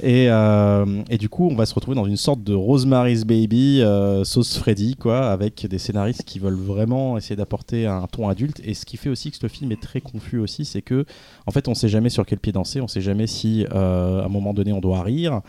Et, 0.03 0.27
euh, 0.29 1.01
et 1.09 1.17
du 1.17 1.27
coup, 1.27 1.47
on 1.49 1.55
va 1.55 1.65
se 1.65 1.73
retrouver 1.73 1.95
dans 1.95 2.05
une 2.05 2.15
sorte 2.17 2.43
de 2.43 2.53
Rosemary's 2.53 3.23
Baby, 3.25 3.81
sauce 4.25 4.59
Freddy, 4.59 4.95
quoi, 4.95 5.31
avec 5.31 5.65
des 5.65 5.79
scénaristes 5.79 6.21
qui 6.23 6.37
veulent 6.37 6.53
vraiment 6.53 7.17
essayer 7.17 7.35
d'apporter 7.35 7.87
un 7.87 8.05
ton 8.05 8.29
adulte. 8.29 8.61
Et 8.63 8.75
ce 8.75 8.85
qui 8.85 8.97
fait 8.97 9.09
aussi 9.09 9.31
que 9.31 9.37
ce 9.37 9.47
film 9.47 9.71
est 9.71 9.81
très 9.81 9.99
confus 9.99 10.37
aussi, 10.37 10.65
c'est 10.65 10.83
que, 10.83 11.05
en 11.47 11.51
fait, 11.51 11.67
on 11.67 11.73
sait 11.73 11.89
jamais 11.89 12.09
sur 12.09 12.27
quel 12.27 12.37
pied 12.37 12.51
danser, 12.51 12.79
on 12.79 12.87
sait 12.87 13.01
jamais 13.01 13.25
si, 13.25 13.65
à 13.71 14.23
un 14.25 14.29
moment 14.29 14.53
donné, 14.53 14.71
on 14.71 14.81
doit 14.81 15.01
rire. 15.01 15.41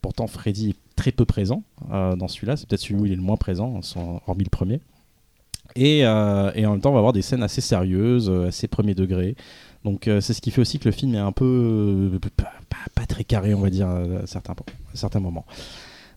Pourtant, 0.00 0.26
Freddy 0.26 0.70
est 0.70 0.76
très 0.96 1.12
peu 1.12 1.24
présent 1.26 1.62
dans 1.90 2.26
celui-là. 2.26 2.56
C'est 2.56 2.68
peut-être 2.68 2.80
celui 2.80 2.96
où 3.00 3.06
il 3.06 3.12
est 3.12 3.16
le 3.16 3.22
moins 3.22 3.36
présent, 3.36 3.80
sans- 3.82 4.20
hormis 4.26 4.42
le 4.42 4.50
premier. 4.50 4.80
Et, 5.76 6.04
euh, 6.04 6.52
et 6.54 6.66
en 6.66 6.72
même 6.72 6.80
temps, 6.80 6.90
on 6.90 6.94
va 6.94 6.98
avoir 6.98 7.12
des 7.12 7.22
scènes 7.22 7.42
assez 7.42 7.60
sérieuses, 7.60 8.28
euh, 8.28 8.48
assez 8.48 8.68
premier 8.68 8.94
degré. 8.94 9.36
Donc 9.84 10.06
euh, 10.06 10.20
c'est 10.20 10.34
ce 10.34 10.40
qui 10.40 10.50
fait 10.50 10.60
aussi 10.60 10.78
que 10.78 10.86
le 10.86 10.92
film 10.92 11.14
est 11.14 11.18
un 11.18 11.32
peu 11.32 12.10
pas, 12.36 13.06
très 13.06 13.24
carré, 13.24 13.52
on 13.54 13.60
va 13.60 13.70
dire, 13.70 13.88
à 13.88 14.26
certains, 14.26 15.20
moments. 15.20 15.44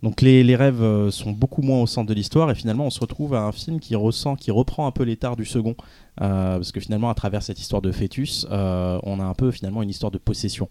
Donc 0.03 0.21
les, 0.21 0.55
rêves 0.55 1.09
sont 1.09 1.31
beaucoup 1.31 1.63
moins 1.63 1.81
au 1.81 1.87
centre 1.87 2.07
de 2.07 2.13
l'histoire 2.13 2.51
et 2.51 2.55
finalement 2.55 2.85
on 2.85 2.89
se 2.91 2.99
retrouve 2.99 3.33
à 3.33 3.41
un 3.41 3.51
film 3.51 3.79
qui 3.79 3.95
ressent, 3.95 4.35
qui 4.35 4.51
reprend 4.51 4.85
un 4.85 4.91
peu 4.91 5.03
l'état 5.03 5.35
du 5.35 5.45
second, 5.45 5.75
parce 6.17 6.71
que 6.71 6.79
finalement 6.79 7.09
à 7.09 7.15
travers 7.15 7.41
cette 7.41 7.59
histoire 7.59 7.81
de 7.81 7.91
fœtus, 7.91 8.45
on 8.51 9.19
a 9.19 9.23
un 9.23 9.33
peu 9.33 9.49
finalement 9.49 9.81
une 9.81 9.89
histoire 9.89 10.11
de 10.11 10.19
possession. 10.19 10.69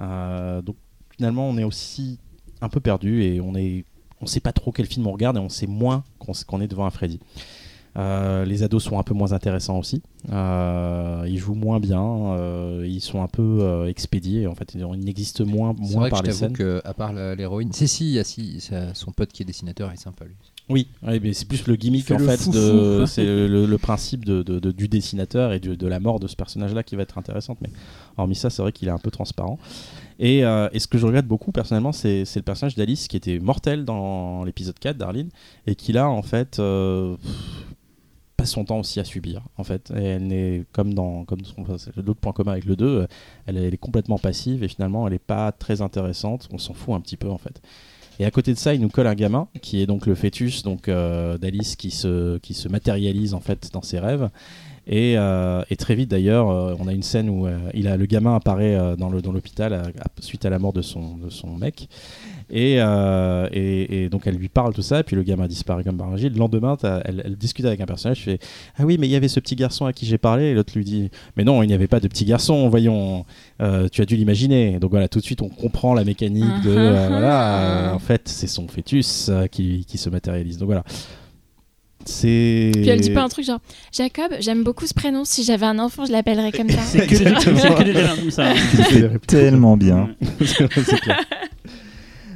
Donc 0.00 0.74
finalement 1.16 1.48
on 1.48 1.56
est 1.58 1.64
aussi 1.64 2.18
un 2.60 2.68
peu 2.68 2.80
perdu 2.80 3.22
et 3.22 3.40
on 3.40 3.54
est, 3.54 3.84
on 4.20 4.26
sait 4.26 4.40
pas 4.40 4.52
trop 4.52 4.72
quel 4.72 4.86
film 4.86 5.06
on 5.06 5.12
regarde 5.12 5.36
et 5.36 5.40
on 5.40 5.48
sait 5.48 5.68
moins 5.68 6.02
qu'on 6.18 6.60
est 6.60 6.68
devant 6.68 6.86
un 6.86 6.90
Freddy. 6.90 7.20
Euh, 7.96 8.44
les 8.46 8.62
ados 8.62 8.82
sont 8.82 8.98
un 8.98 9.02
peu 9.02 9.12
moins 9.12 9.32
intéressants 9.32 9.78
aussi. 9.78 10.02
Euh, 10.32 11.24
ils 11.28 11.38
jouent 11.38 11.54
moins 11.54 11.78
bien. 11.78 12.02
euh, 12.02 12.86
ils 12.88 13.00
sont 13.02 13.22
un 13.22 13.26
peu 13.28 13.58
euh, 13.60 13.86
expédiés. 13.88 14.46
En 14.46 14.54
fait, 14.54 14.74
ils 14.74 14.86
n'existent 15.04 15.44
moins, 15.44 15.74
C'est 15.82 15.92
moins 15.92 16.00
vrai 16.00 16.10
que 16.10 16.14
par 16.14 16.22
je 16.22 16.26
les 16.30 16.32
scènes. 16.32 16.52
que 16.54 16.80
à 16.84 16.94
part 16.94 17.12
l'héroïne, 17.12 17.72
si 17.72 17.86
si, 17.88 18.18
ah, 18.18 18.24
si, 18.24 18.60
son 18.94 19.12
pote 19.12 19.30
qui 19.32 19.42
est 19.42 19.46
dessinateur 19.46 19.90
est 19.92 19.96
sympa 19.96 20.24
lui. 20.24 20.34
Oui, 20.70 20.86
ouais, 21.02 21.18
mais 21.20 21.32
c'est 21.34 21.46
plus 21.46 21.66
le 21.66 21.74
gimmick 21.76 22.10
en 22.12 22.18
le 22.18 22.26
fait. 22.26 22.48
de- 22.48 23.04
C'est 23.06 23.24
le, 23.24 23.66
le 23.66 23.78
principe 23.78 24.24
de, 24.24 24.42
de- 24.42 24.58
de- 24.60 24.70
du 24.70 24.86
dessinateur 24.88 25.52
et 25.52 25.58
de, 25.60 25.74
de 25.74 25.86
la 25.86 25.98
mort 26.00 26.20
de 26.20 26.28
ce 26.28 26.36
personnage-là 26.36 26.84
qui 26.84 26.94
va 26.96 27.02
être 27.02 27.18
intéressante. 27.18 27.58
Mais 27.60 27.68
hormis 28.16 28.36
ça, 28.36 28.48
c'est 28.48 28.62
vrai 28.62 28.72
qu'il 28.72 28.88
est 28.88 28.92
un 28.92 28.98
peu 28.98 29.10
transparent. 29.10 29.58
Et, 30.20 30.44
euh, 30.44 30.68
et 30.72 30.78
ce 30.78 30.86
que 30.86 30.98
je 30.98 31.04
regrette 31.04 31.26
beaucoup 31.26 31.50
personnellement, 31.52 31.90
c'est 31.92 32.24
le 32.36 32.42
personnage 32.42 32.76
d'Alice 32.76 33.08
qui 33.08 33.16
était 33.16 33.38
mortel 33.40 33.84
dans 33.84 34.44
l'épisode 34.44 34.78
4 34.78 34.96
d'Arline 34.96 35.28
et 35.66 35.74
qui 35.74 35.92
là 35.92 36.08
en 36.08 36.22
fait 36.22 36.58
euh, 36.60 37.16
son 38.46 38.64
temps 38.64 38.80
aussi 38.80 39.00
à 39.00 39.04
subir 39.04 39.42
en 39.56 39.64
fait. 39.64 39.92
Et 39.96 40.04
elle 40.04 40.26
n'est 40.26 40.64
comme 40.72 40.94
dans 40.94 41.24
comme 41.24 41.40
l'autre 41.96 42.20
point 42.20 42.32
commun 42.32 42.52
avec 42.52 42.64
le 42.64 42.76
2, 42.76 42.86
euh, 42.86 43.06
elle, 43.46 43.56
elle 43.56 43.74
est 43.74 43.78
complètement 43.78 44.18
passive 44.18 44.62
et 44.62 44.68
finalement 44.68 45.06
elle 45.06 45.12
n'est 45.12 45.18
pas 45.18 45.52
très 45.52 45.82
intéressante. 45.82 46.48
On 46.52 46.58
s'en 46.58 46.74
fout 46.74 46.94
un 46.94 47.00
petit 47.00 47.16
peu 47.16 47.30
en 47.30 47.38
fait. 47.38 47.60
Et 48.18 48.24
à 48.24 48.30
côté 48.30 48.52
de 48.52 48.58
ça, 48.58 48.74
il 48.74 48.80
nous 48.80 48.88
colle 48.88 49.06
un 49.06 49.14
gamin 49.14 49.48
qui 49.62 49.80
est 49.80 49.86
donc 49.86 50.06
le 50.06 50.14
fœtus 50.14 50.62
donc 50.62 50.88
euh, 50.88 51.38
d'Alice 51.38 51.76
qui 51.76 51.90
se 51.90 52.38
qui 52.38 52.54
se 52.54 52.68
matérialise 52.68 53.34
en 53.34 53.40
fait 53.40 53.70
dans 53.72 53.82
ses 53.82 53.98
rêves. 53.98 54.28
Et, 54.88 55.14
euh, 55.16 55.62
et 55.70 55.76
très 55.76 55.94
vite 55.94 56.10
d'ailleurs, 56.10 56.50
euh, 56.50 56.74
on 56.80 56.88
a 56.88 56.92
une 56.92 57.04
scène 57.04 57.30
où 57.30 57.46
euh, 57.46 57.56
il 57.72 57.86
a 57.86 57.96
le 57.96 58.04
gamin 58.06 58.34
apparaît 58.34 58.96
dans 58.98 59.10
le 59.10 59.22
dans 59.22 59.30
l'hôpital 59.30 59.72
à- 59.72 59.82
suite 60.20 60.44
à 60.44 60.50
la 60.50 60.58
mort 60.58 60.72
de 60.72 60.82
son 60.82 61.16
de 61.16 61.30
son 61.30 61.56
mec. 61.56 61.88
Et, 62.50 62.74
et, 63.52 64.04
et 64.04 64.08
donc 64.10 64.26
elle 64.26 64.34
lui 64.34 64.48
parle 64.48 64.74
tout 64.74 64.82
ça, 64.82 65.00
et 65.00 65.02
puis 65.04 65.16
le 65.16 65.22
gamin 65.22 65.46
disparaît 65.46 65.84
comme 65.84 65.96
par 65.96 66.08
magie. 66.08 66.28
Le 66.28 66.36
lendemain, 66.36 66.76
elle, 67.04 67.22
elle 67.24 67.36
discute 67.36 67.64
avec 67.64 67.80
un 67.80 67.86
personnage, 67.86 68.24
fait 68.24 68.40
ah 68.76 68.84
oui 68.84 68.98
mais 68.98 69.06
il 69.06 69.10
y 69.10 69.16
avait 69.16 69.28
ce 69.28 69.40
petit 69.40 69.56
garçon 69.56 69.86
à 69.86 69.92
qui 69.94 70.04
j'ai 70.04 70.18
parlé, 70.18 70.46
et 70.46 70.54
l'autre 70.54 70.72
lui 70.76 70.84
dit 70.84 71.10
mais 71.36 71.44
non 71.44 71.62
il 71.62 71.68
n'y 71.68 71.74
avait 71.74 71.86
pas 71.86 72.00
de 72.00 72.08
petit 72.08 72.24
garçon, 72.24 72.68
voyons, 72.68 73.24
tu 73.92 74.02
as 74.02 74.04
dû 74.04 74.16
l'imaginer. 74.16 74.78
Donc 74.80 74.90
voilà 74.90 75.08
tout 75.08 75.20
de 75.20 75.24
suite 75.24 75.40
on 75.42 75.48
comprend 75.48 75.94
la 75.94 76.04
mécanique 76.04 76.62
de 76.64 76.74
euh, 76.76 77.06
voilà, 77.08 77.92
en 77.94 77.98
fait 78.00 78.22
c'est 78.28 78.48
son 78.48 78.66
fœtus 78.68 79.30
qui, 79.50 79.86
qui 79.86 79.96
se 79.96 80.10
matérialise. 80.10 80.58
Donc 80.58 80.66
voilà. 80.66 80.84
C'est. 82.06 82.70
Puis 82.74 82.88
elle 82.88 83.00
dit 83.00 83.10
pas 83.10 83.22
un 83.22 83.28
truc 83.28 83.44
genre 83.44 83.60
Jacob, 83.92 84.32
j'aime 84.40 84.62
beaucoup 84.64 84.86
ce 84.86 84.94
prénom. 84.94 85.24
Si 85.24 85.44
j'avais 85.44 85.66
un 85.66 85.78
enfant, 85.78 86.04
je 86.04 86.12
l'appellerais 86.12 86.52
comme 86.52 86.70
ça. 86.70 86.80
C'est 86.82 87.06
que 87.06 87.14
que 87.14 87.84
des 87.84 88.30
ça. 88.30 88.50
hein. 88.52 89.10
Tellement 89.26 89.76
bien. 89.76 90.10
C'est 90.44 91.00
clair. 91.00 91.20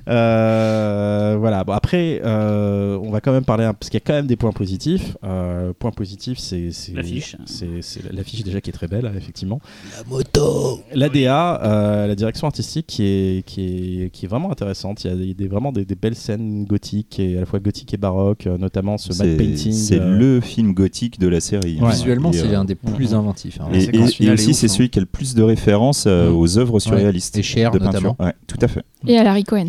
Euh, 0.08 1.36
voilà. 1.38 1.64
Bon, 1.64 1.72
après, 1.72 2.20
euh, 2.24 2.98
on 3.02 3.10
va 3.10 3.20
quand 3.20 3.32
même 3.32 3.44
parler 3.44 3.64
parce 3.78 3.90
qu'il 3.90 3.98
y 3.98 4.02
a 4.02 4.04
quand 4.06 4.12
même 4.14 4.26
des 4.26 4.36
points 4.36 4.52
positifs. 4.52 5.16
Euh, 5.24 5.72
point 5.78 5.90
positif, 5.90 6.38
c'est 6.38 6.70
c'est- 6.72 6.92
L'affiche. 6.92 7.36
C'est 7.46 7.82
c'est 7.82 8.12
l'affiche 8.12 8.42
déjà 8.44 8.60
qui 8.60 8.70
est 8.70 8.72
très 8.72 8.88
belle, 8.88 9.10
effectivement. 9.16 9.60
La 9.96 10.04
moto 10.08 10.80
La 10.94 11.08
DA, 11.08 11.60
euh, 11.62 12.06
la 12.06 12.14
direction 12.14 12.46
artistique 12.46 12.86
qui 12.86 13.04
est, 13.04 13.46
qui 13.46 14.02
est, 14.04 14.10
qui 14.10 14.24
est 14.24 14.28
vraiment 14.28 14.50
intéressante. 14.50 15.04
Il 15.04 15.10
y 15.10 15.12
a, 15.12 15.16
des- 15.16 15.34
des- 15.34 15.48
vraiment 15.48 15.72
des, 15.72 15.84
des 15.84 15.94
belles 15.96 16.14
scènes 16.16 16.64
gothiques, 16.64 17.18
et 17.18 17.36
à 17.36 17.40
la 17.40 17.46
fois 17.46 17.58
gothiques 17.58 17.92
et 17.94 17.96
baroques, 17.98 18.46
notamment 18.46 18.98
ce 18.98 19.08
matte 19.16 19.36
painting. 19.36 19.72
c'est 19.72 20.00
euh, 20.00 20.16
le 20.18 20.40
film 20.40 20.72
gothique 20.72 21.18
de 21.18 21.28
la 21.28 21.40
série. 21.40 21.78
hein. 21.82 21.88
Visuellement, 21.90 22.32
c'est 22.32 22.46
euh, 22.46 22.60
un 22.60 22.64
des 22.64 22.74
plus 22.74 23.10
Mhm. 23.10 23.18
inventifs. 23.18 23.58
hein. 23.60 23.68
Et, 23.72 23.98
aussi, 24.30 24.54
c'est 24.54 24.66
hein. 24.66 24.68
celui 24.68 24.88
qui 24.90 24.98
a 24.98 25.02
le 25.02 25.06
plus 25.06 25.34
de 25.34 25.42
références 25.42 26.04
euh, 26.06 26.30
Mhm. 26.30 26.36
aux 26.36 26.58
œuvres 26.58 26.78
surréalistes 26.80 27.36
Et 27.38 27.42
Cher, 27.42 27.70
de 27.70 27.78
peinture. 27.78 27.92
notamment. 27.92 28.16
Ouais, 28.20 28.32
tout 28.46 28.58
à 28.60 28.68
fait. 28.68 28.82
Et 29.06 29.16
à 29.18 29.24
Larry 29.24 29.44
Cohen. 29.44 29.68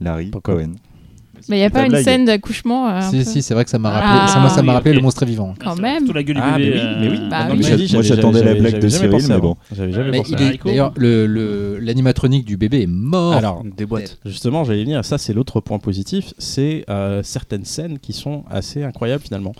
Larry 0.00 0.26
Pourquoi 0.30 0.54
Cohen. 0.56 0.72
Mais 1.48 1.56
il 1.56 1.60
n'y 1.60 1.64
a 1.64 1.70
pas 1.70 1.84
une 1.84 1.88
blague. 1.88 2.04
scène 2.04 2.26
d'accouchement 2.26 2.86
euh, 2.86 2.98
un 2.98 3.00
Si, 3.00 3.16
peu 3.16 3.24
si, 3.24 3.40
c'est 3.42 3.54
vrai 3.54 3.64
que 3.64 3.70
ça 3.70 3.78
m'a 3.78 3.88
Ah. 3.94 4.00
rappelé, 4.00 4.32
ça 4.32 4.40
m'a- 4.40 4.48
ça 4.50 4.62
m'a 4.62 4.72
Oui, 4.72 4.76
rappelé 4.76 4.90
ok. 4.90 4.96
le 4.96 5.02
monstre 5.02 5.24
vivant. 5.24 5.54
quand 5.58 5.74
C'est 5.74 5.80
même. 5.80 5.98
surtout 6.00 6.12
la 6.12 6.22
gueule 6.22 6.36
du 6.36 6.42
Ah, 6.44 6.58
mais 6.58 6.64
bébé. 6.66 6.76
oui, 6.78 6.96
mais 7.00 7.08
oui. 7.08 7.16
euh, 7.16 7.28
Bah 7.30 7.38
Maintenant 7.38 7.54
oui. 7.54 7.56
le 7.70 7.76
dis, 7.76 7.92
Moi, 7.94 8.02
j'avais- 8.02 8.02
j'attendais 8.02 8.38
la 8.40 8.44
j'avais- 8.48 8.60
blague 8.60 8.70
j'avais 8.72 8.82
de 8.82 8.88
jamais 8.88 8.98
Cyril, 8.98 9.10
pensé 9.10 9.28
mais 9.28 9.34
avant. 9.34 9.48
bon. 9.48 9.56
J'avais 9.74 9.92
jamais 9.92 10.10
Mais 10.10 10.18
pensé. 10.18 10.30
il 10.32 10.36
à- 10.36 10.40
est- 10.42 10.44
Haricot. 10.48 10.68
d'ailleurs, 10.68 10.92
le- 10.96 11.26
le- 11.26 11.78
l'animatronique 11.78 12.44
du 12.44 12.58
bébé 12.58 12.82
est 12.82 12.86
mort. 12.86 13.32
Alors, 13.32 13.64
Des 13.64 13.86
boîtes. 13.86 14.18
Justement, 14.26 14.64
j'allais 14.64 14.82
y 14.82 14.84
venir. 14.84 15.02
Ça, 15.02 15.16
c'est 15.16 15.32
l'autre 15.32 15.60
point 15.60 15.78
positif. 15.78 16.34
C'est 16.36 16.84
euh, 16.90 17.22
certaines 17.22 17.64
scènes 17.64 17.98
qui 17.98 18.12
sont 18.12 18.44
assez 18.50 18.84
incroyables 18.84 19.22
finalement. 19.22 19.52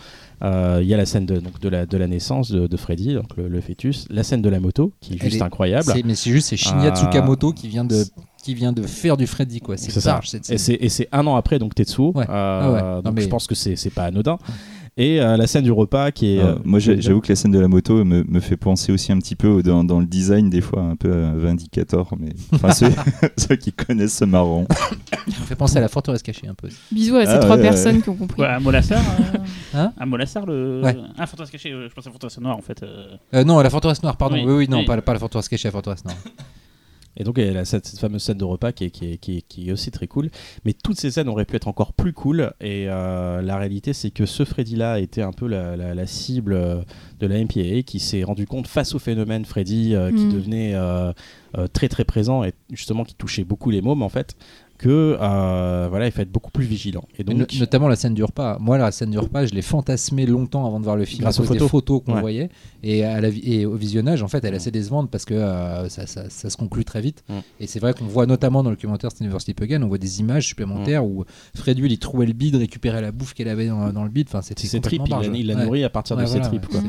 Euh, 0.42 0.80
Il 0.82 0.88
y 0.88 0.92
a 0.94 0.96
la 0.98 1.06
scène 1.06 1.24
de, 1.26 1.36
donc, 1.36 1.60
de, 1.60 1.68
la, 1.70 1.86
de 1.86 1.96
la 1.96 2.06
naissance 2.06 2.50
de, 2.50 2.66
de 2.66 2.76
Freddy, 2.76 3.14
donc 3.14 3.36
le, 3.38 3.48
le 3.48 3.60
fœtus. 3.62 4.06
La 4.10 4.22
scène 4.22 4.42
de 4.42 4.48
la 4.50 4.60
moto, 4.60 4.92
qui 5.00 5.12
est 5.14 5.16
Elle 5.16 5.30
juste 5.30 5.36
est- 5.40 5.44
incroyable. 5.44 5.84
C'est- 5.94 6.02
mais 6.04 6.14
c'est 6.14 6.30
juste 6.30 6.48
c'est 6.48 6.56
Shinya 6.56 6.92
Ah. 6.92 6.96
Tsukamoto 6.96 7.52
qui 7.52 7.68
vient 7.68 7.84
de 7.84 8.04
qui 8.50 8.54
vient 8.56 8.72
de 8.72 8.82
faire 8.82 9.16
du 9.16 9.26
Freddy 9.26 9.60
quoi. 9.60 9.76
C'est 9.76 9.90
C'est 9.90 10.00
ça. 10.00 10.20
Et 10.50 10.58
c'est, 10.58 10.74
et 10.74 10.88
c'est 10.88 11.08
un 11.12 11.26
an 11.26 11.36
après, 11.36 11.58
donc 11.58 11.74
Tetsuo. 11.74 12.12
Ouais. 12.14 12.24
Euh, 12.28 12.60
Ah 12.62 12.72
ouais. 12.72 12.82
Non, 12.82 13.00
donc 13.02 13.14
mais- 13.14 13.22
je 13.22 13.28
pense 13.28 13.46
que 13.46 13.54
c'est, 13.54 13.76
c'est 13.76 13.90
pas 13.90 14.04
anodin. 14.04 14.38
Et 14.96 15.20
euh, 15.20 15.36
la 15.36 15.46
scène 15.46 15.62
du 15.62 15.70
repas 15.70 16.10
qui 16.10 16.34
est. 16.36 16.40
Euh, 16.40 16.56
moi, 16.64 16.78
j'avoue 16.80 17.20
que 17.20 17.28
la 17.28 17.36
scène 17.36 17.52
de 17.52 17.60
la 17.60 17.68
moto 17.68 18.04
me, 18.04 18.24
me 18.24 18.40
fait 18.40 18.56
penser 18.56 18.90
aussi 18.92 19.12
un 19.12 19.18
petit 19.18 19.36
peu 19.36 19.62
dans, 19.62 19.84
dans 19.84 20.00
le 20.00 20.04
design, 20.06 20.50
des 20.50 20.60
fois 20.60 20.82
un 20.82 20.96
peu 20.96 21.10
à 21.12 21.30
Vindicator, 21.30 22.12
mais 22.18 22.30
enfin, 22.52 22.72
ceux, 22.72 22.90
ceux 23.38 23.54
qui 23.56 23.72
connaissent 23.72 24.16
ce 24.18 24.24
marrant. 24.24 24.66
Ça 24.68 25.32
fait 25.46 25.54
penser 25.54 25.78
à 25.78 25.80
la 25.80 25.88
forteresse 25.88 26.22
cachée 26.22 26.48
un 26.48 26.54
peu. 26.54 26.68
Bisous 26.90 27.16
à 27.16 27.24
ces 27.24 27.32
Ah, 27.32 27.38
trois 27.38 27.56
ouais, 27.56 27.62
personnes 27.62 28.02
qui 28.02 28.08
ont 28.10 28.16
compris. 28.16 28.42
Ouais, 28.42 28.48
à 28.48 28.58
Molassar. 28.58 29.00
euh, 29.00 29.38
Hein 29.74 29.92
À 29.96 30.04
Molassar, 30.06 30.44
le. 30.44 30.82
Ouais. 30.84 30.96
Ah, 31.16 31.26
Forteresse 31.26 31.50
cachée, 31.52 31.70
je 31.70 31.94
pense 31.94 32.06
à 32.06 32.10
Forteresse 32.10 32.38
noire 32.40 32.56
en 32.58 32.62
fait. 32.62 32.82
euh. 32.82 33.06
Euh, 33.34 33.44
non, 33.44 33.60
la 33.60 33.70
forteresse 33.70 34.02
noire, 34.02 34.16
pardon. 34.16 34.34
Oui, 34.36 34.42
Oui, 34.44 34.52
oui, 34.54 34.68
non, 34.68 34.78
oui. 34.80 34.86
Pas, 34.86 35.00
pas 35.00 35.12
la 35.14 35.20
forteresse 35.20 35.48
cachée, 35.48 35.68
la 35.68 35.72
forteresse 35.72 36.04
noire. 36.04 36.16
Et 37.20 37.24
donc 37.24 37.36
il 37.36 37.44
y 37.52 37.56
a 37.56 37.64
cette, 37.66 37.86
cette 37.86 38.00
fameuse 38.00 38.22
scène 38.22 38.38
de 38.38 38.44
repas 38.44 38.72
qui 38.72 38.84
est, 38.86 38.90
qui, 38.90 39.12
est, 39.12 39.16
qui, 39.18 39.36
est, 39.36 39.42
qui 39.42 39.68
est 39.68 39.72
aussi 39.72 39.90
très 39.90 40.06
cool. 40.06 40.30
Mais 40.64 40.72
toutes 40.72 40.98
ces 40.98 41.10
scènes 41.10 41.28
auraient 41.28 41.44
pu 41.44 41.54
être 41.54 41.68
encore 41.68 41.92
plus 41.92 42.14
cool. 42.14 42.52
Et 42.62 42.86
euh, 42.88 43.42
la 43.42 43.58
réalité, 43.58 43.92
c'est 43.92 44.10
que 44.10 44.24
ce 44.24 44.44
Freddy-là 44.46 44.98
était 45.00 45.20
un 45.22 45.32
peu 45.32 45.46
la, 45.46 45.76
la- 45.76 45.94
la 45.94 46.06
cible 46.06 46.54
euh, 46.54 46.80
de 47.20 47.26
la 47.26 47.36
MPAA 47.44 47.82
qui 47.82 48.00
s'est 48.00 48.22
rendu 48.24 48.46
compte 48.46 48.66
face 48.66 48.94
au 48.94 48.98
phénomène 48.98 49.44
Freddy 49.44 49.94
euh, 49.94 50.10
qui 50.10 50.24
Mm. 50.24 50.32
devenait 50.32 50.72
euh, 50.74 51.12
très 51.74 51.88
très 51.88 52.04
présent 52.04 52.42
et 52.44 52.52
justement 52.70 53.04
qui 53.04 53.14
touchait 53.14 53.44
beaucoup 53.44 53.70
les 53.70 53.82
mômes 53.82 54.02
en 54.02 54.08
fait. 54.08 54.34
Que 54.82 55.18
euh, 55.20 55.88
voilà, 55.90 56.06
il 56.06 56.10
faut 56.12 56.22
être 56.22 56.32
beaucoup 56.32 56.50
plus 56.50 56.64
vigilant. 56.64 57.04
Et 57.18 57.22
donc, 57.22 57.36
no- 57.36 57.44
notamment 57.58 57.86
la 57.86 57.96
scène 57.96 58.14
du 58.14 58.24
repas. 58.24 58.56
Moi, 58.60 58.78
la 58.78 58.90
scène 58.92 59.10
du 59.10 59.18
repas, 59.18 59.44
je 59.44 59.52
l'ai 59.52 59.60
fantasmée 59.60 60.24
longtemps 60.24 60.64
avant 60.66 60.80
de 60.80 60.84
voir 60.84 60.96
le 60.96 61.04
film 61.04 61.20
Grâce 61.20 61.38
à 61.38 61.42
aux 61.42 61.44
cause 61.44 61.52
des 61.52 61.58
photos. 61.58 61.70
photos 61.70 62.02
qu'on 62.06 62.14
Ouais. 62.14 62.20
voyait. 62.22 62.48
Et, 62.82 63.04
à 63.04 63.20
la 63.20 63.28
vi- 63.28 63.42
et 63.44 63.66
au 63.66 63.74
visionnage, 63.74 64.22
en 64.22 64.28
fait, 64.28 64.42
elle 64.42 64.54
est 64.54 64.56
assez 64.56 64.70
décevante 64.70 65.10
parce 65.10 65.26
que 65.26 65.34
euh, 65.34 65.86
ça, 65.90 66.06
ça- 66.06 66.30
ça 66.30 66.48
se 66.48 66.56
conclut 66.56 66.86
très 66.86 67.02
vite. 67.02 67.22
Mm. 67.28 67.34
Et 67.60 67.66
c'est 67.66 67.78
vrai 67.78 67.92
qu'on 67.92 68.06
voit 68.06 68.24
notamment 68.24 68.62
dans 68.62 68.70
le 68.70 68.76
documentaire 68.76 69.10
Steve 69.10 69.38
Sleep 69.38 69.60
Again, 69.60 69.82
on 69.82 69.88
voit 69.88 69.98
des 69.98 70.20
images 70.20 70.46
supplémentaires 70.46 71.04
où 71.04 71.26
Freddy 71.54 71.82
il 71.82 71.98
trouvait 71.98 72.24
le 72.24 72.32
bide, 72.32 72.56
récupérait 72.56 73.02
la 73.02 73.12
bouffe 73.12 73.34
qu'elle 73.34 73.48
avait 73.48 73.66
dans, 73.66 73.92
dans 73.92 74.04
le 74.04 74.08
bide. 74.08 74.28
Enfin, 74.30 74.40
c'était 74.40 74.62
c'est 74.62 74.68
ses 74.68 74.80
tripes, 74.80 75.02
il 75.04 75.10
la, 75.10 75.26
il 75.26 75.46
la 75.46 75.56
Ouais. 75.56 75.64
nourrit 75.66 75.84
à 75.84 75.90
partir 75.90 76.16
Ouais, 76.16 76.22
de 76.24 76.28
voilà, 76.28 76.42
ses 76.44 76.48
tripes. 76.48 76.66
quoi. 76.68 76.80
Fou. 76.80 76.86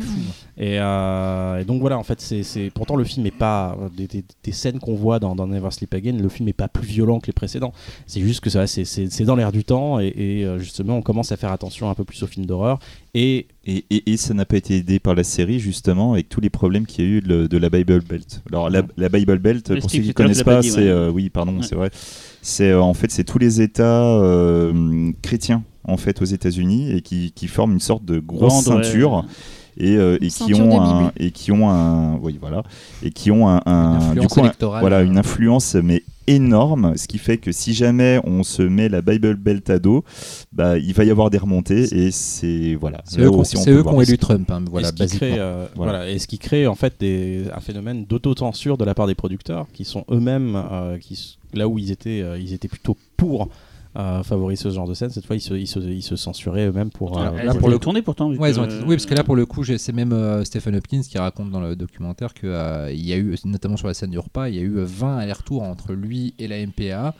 Et, 0.57 0.79
euh, 0.79 1.57
et 1.59 1.65
donc 1.65 1.81
voilà, 1.81 1.97
en 1.97 2.03
fait, 2.03 2.21
c'est 2.21 2.71
pourtant 2.73 2.95
le 2.95 3.03
film 3.03 3.25
n'est 3.25 3.31
pas 3.31 3.77
des, 3.97 4.07
des- 4.07 4.23
des 4.45 4.51
scènes 4.53 4.79
qu'on 4.79 4.95
voit 4.95 5.19
dans, 5.19 5.35
dans 5.35 5.45
Never 5.45 5.71
Sleep 5.71 5.93
Again. 5.93 6.13
Le 6.13 6.29
film 6.29 6.45
n'est 6.45 6.53
pas 6.53 6.69
plus 6.69 6.85
violent 6.87 7.19
que 7.19 7.27
les 7.27 7.33
précédents. 7.33 7.73
C'est 8.07 8.21
juste 8.21 8.39
que 8.41 8.49
ça, 8.49 8.67
c'est- 8.67 9.23
dans 9.23 9.35
l'air 9.35 9.51
du 9.51 9.63
temps 9.63 9.99
et, 9.99 10.07
et, 10.07 10.45
euh, 10.45 10.57
justement, 10.59 10.97
on 10.97 11.01
commence 11.01 11.31
à 11.31 11.37
faire 11.37 11.51
attention 11.51 11.89
un 11.89 11.93
peu 11.95 12.03
plus 12.03 12.21
aux 12.23 12.27
films 12.27 12.45
d'horreur. 12.45 12.79
Et 13.13 13.47
Et, 13.65 13.85
et- 13.91 14.11
et 14.13 14.17
ça 14.17 14.33
n'a 14.33 14.45
pas 14.45 14.57
été 14.57 14.77
aidé 14.77 14.99
par 14.99 15.13
la 15.13 15.23
série, 15.23 15.59
justement, 15.59 16.13
avec 16.13 16.29
tous 16.29 16.41
les 16.41 16.49
problèmes 16.49 16.85
qu'il 16.87 17.05
y 17.05 17.07
a 17.07 17.11
eu 17.11 17.21
de, 17.21 17.45
de 17.45 17.57
la 17.57 17.69
Bible 17.69 18.01
Belt. 18.01 18.41
Alors, 18.49 18.69
la, 18.71 18.81
la 18.97 19.09
Bible 19.09 19.37
Belt, 19.37 19.79
pour 19.79 19.89
ceux 19.91 19.99
qui 19.99 20.07
ne 20.07 20.13
connaissent 20.13 20.41
pas 20.43 20.63
c'est. 20.63 20.77
ouais. 20.77 20.87
euh, 20.87 21.11
oui, 21.11 21.29
pardon, 21.29 21.57
Ouais. 21.57 21.63
c'est 21.63 21.75
vrai. 21.75 21.91
C'est 22.41 22.71
euh, 22.71 22.81
en 22.81 22.93
fait, 22.95 23.11
c'est 23.11 23.23
tous 23.23 23.37
les 23.37 23.61
États 23.61 24.03
euh, 24.03 25.11
chrétiens, 25.21 25.63
en 25.83 25.97
fait, 25.97 26.21
aux 26.21 26.25
États-Unis, 26.25 26.91
et 26.91 27.01
qui, 27.01 27.31
qui 27.33 27.47
forment 27.47 27.73
une 27.73 27.79
sorte 27.79 28.03
de 28.05 28.19
grosse 28.19 28.63
Grande, 28.65 28.77
ouais. 28.79 28.83
ceinture. 28.83 29.25
Et, 29.77 29.95
euh, 29.95 30.17
et 30.21 30.27
qui 30.27 30.53
ont 30.53 30.81
un 30.81 31.11
et 31.17 31.31
qui 31.31 31.49
ont 31.53 31.69
un 31.69 32.17
oui 32.21 32.37
voilà 32.41 32.61
et 33.03 33.09
qui 33.09 33.31
ont 33.31 33.47
un, 33.47 33.61
un- 33.65 33.93
Une 33.93 33.99
du 33.99 34.05
influence 34.19 34.33
coup 34.33 34.39
un- 34.41 34.43
électorale. 34.43 34.81
voilà 34.81 35.01
une 35.01 35.17
influence 35.17 35.75
mais 35.75 36.03
énorme 36.35 36.93
ce 36.97 37.07
qui 37.07 37.17
fait 37.17 37.37
que 37.37 37.51
si 37.51 37.73
jamais 37.73 38.19
on 38.23 38.43
se 38.43 38.61
met 38.61 38.89
la 38.89 39.01
Bible 39.01 39.35
Belt 39.35 39.69
à 39.69 39.79
dos 39.79 40.03
bah 40.53 40.77
il 40.77 40.93
va 40.93 41.03
y 41.03 41.09
avoir 41.11 41.29
des 41.29 41.37
remontées 41.37 41.83
et 41.93 42.11
c'est 42.11 42.75
voilà 42.75 43.01
C'est 43.05 43.21
eux 43.21 43.29
qui 43.29 43.35
ont- 43.35 43.39
aussi, 43.39 43.57
on 43.57 43.61
c'est 43.61 43.71
peut 43.71 43.77
eux 43.77 43.79
qui 43.79 43.83
voir 43.83 43.95
ont 43.95 43.99
les- 43.99 44.09
élu 44.09 44.17
Trump. 44.17 44.49
hein, 44.51 44.63
et 44.65 44.69
voilà, 44.69 44.87
ce 44.87 44.93
qui 44.93 44.99
basiquement. 44.99 45.27
crée, 45.29 45.39
euh, 45.39 45.65
Voilà. 45.75 45.91
voilà, 45.91 46.09
et 46.11 46.19
ce 46.19 46.27
qui 46.27 46.39
crée 46.39 46.67
en 46.67 46.75
fait 46.75 46.93
des, 46.99 47.43
un 47.55 47.59
phénomène 47.59 48.05
d'autocensure 48.05 48.77
de 48.77 48.85
la 48.85 48.93
part 48.93 49.07
des 49.07 49.15
producteurs 49.15 49.67
qui 49.73 49.85
sont 49.85 50.05
eux-mêmes, 50.11 50.55
euh, 50.71 50.97
qui 50.97 51.37
là 51.53 51.67
où 51.67 51.77
ils 51.79 51.91
étaient, 51.91 52.21
euh, 52.21 52.37
ils 52.39 52.53
étaient 52.53 52.67
plutôt 52.69 52.95
pour 53.17 53.49
euh, 53.97 54.23
favoriser 54.23 54.63
ce 54.63 54.69
genre 54.69 54.87
de 54.87 54.93
scène, 54.93 55.09
cette 55.09 55.25
fois 55.25 55.35
ils 55.35 55.41
se, 55.41 55.53
ils 55.53 55.67
se, 55.67 55.79
ils 55.79 56.01
se 56.01 56.15
censuraient 56.15 56.67
eux-mêmes 56.67 56.89
pour. 56.91 57.17
euh, 57.19 57.25
là, 57.43 57.53
pour 57.59 57.67
le 57.69 57.77
tournée 57.79 58.01
pourtant. 58.01 58.31
ils 58.31 58.59
ont 58.59 58.65
été- 58.65 58.75
Oui, 58.85 58.95
parce 58.95 59.05
que 59.05 59.15
là, 59.15 59.23
pour 59.23 59.35
le 59.35 59.45
coup, 59.45 59.63
j'ai- 59.63 59.77
c'est 59.77 59.91
même 59.91 60.13
euh, 60.13 60.43
Stephen 60.45 60.75
Hopkins 60.75 61.01
qui 61.01 61.17
raconte 61.17 61.51
dans 61.51 61.59
le 61.61 61.75
documentaire 61.75 62.33
qu'il 62.33 62.49
y 62.49 63.13
a 63.13 63.17
eu, 63.17 63.35
notamment 63.45 63.77
sur 63.77 63.87
la 63.87 63.93
scène 63.93 64.11
du 64.11 64.19
repas, 64.19 64.47
il 64.49 64.55
y 64.55 64.59
a 64.59 64.61
eu 64.61 64.77
euh, 64.77 64.85
20 64.85 65.17
allers-retours 65.17 65.63
entre 65.63 65.93
lui 65.93 66.33
et 66.39 66.47
la 66.47 66.57
MPA. 66.65 67.13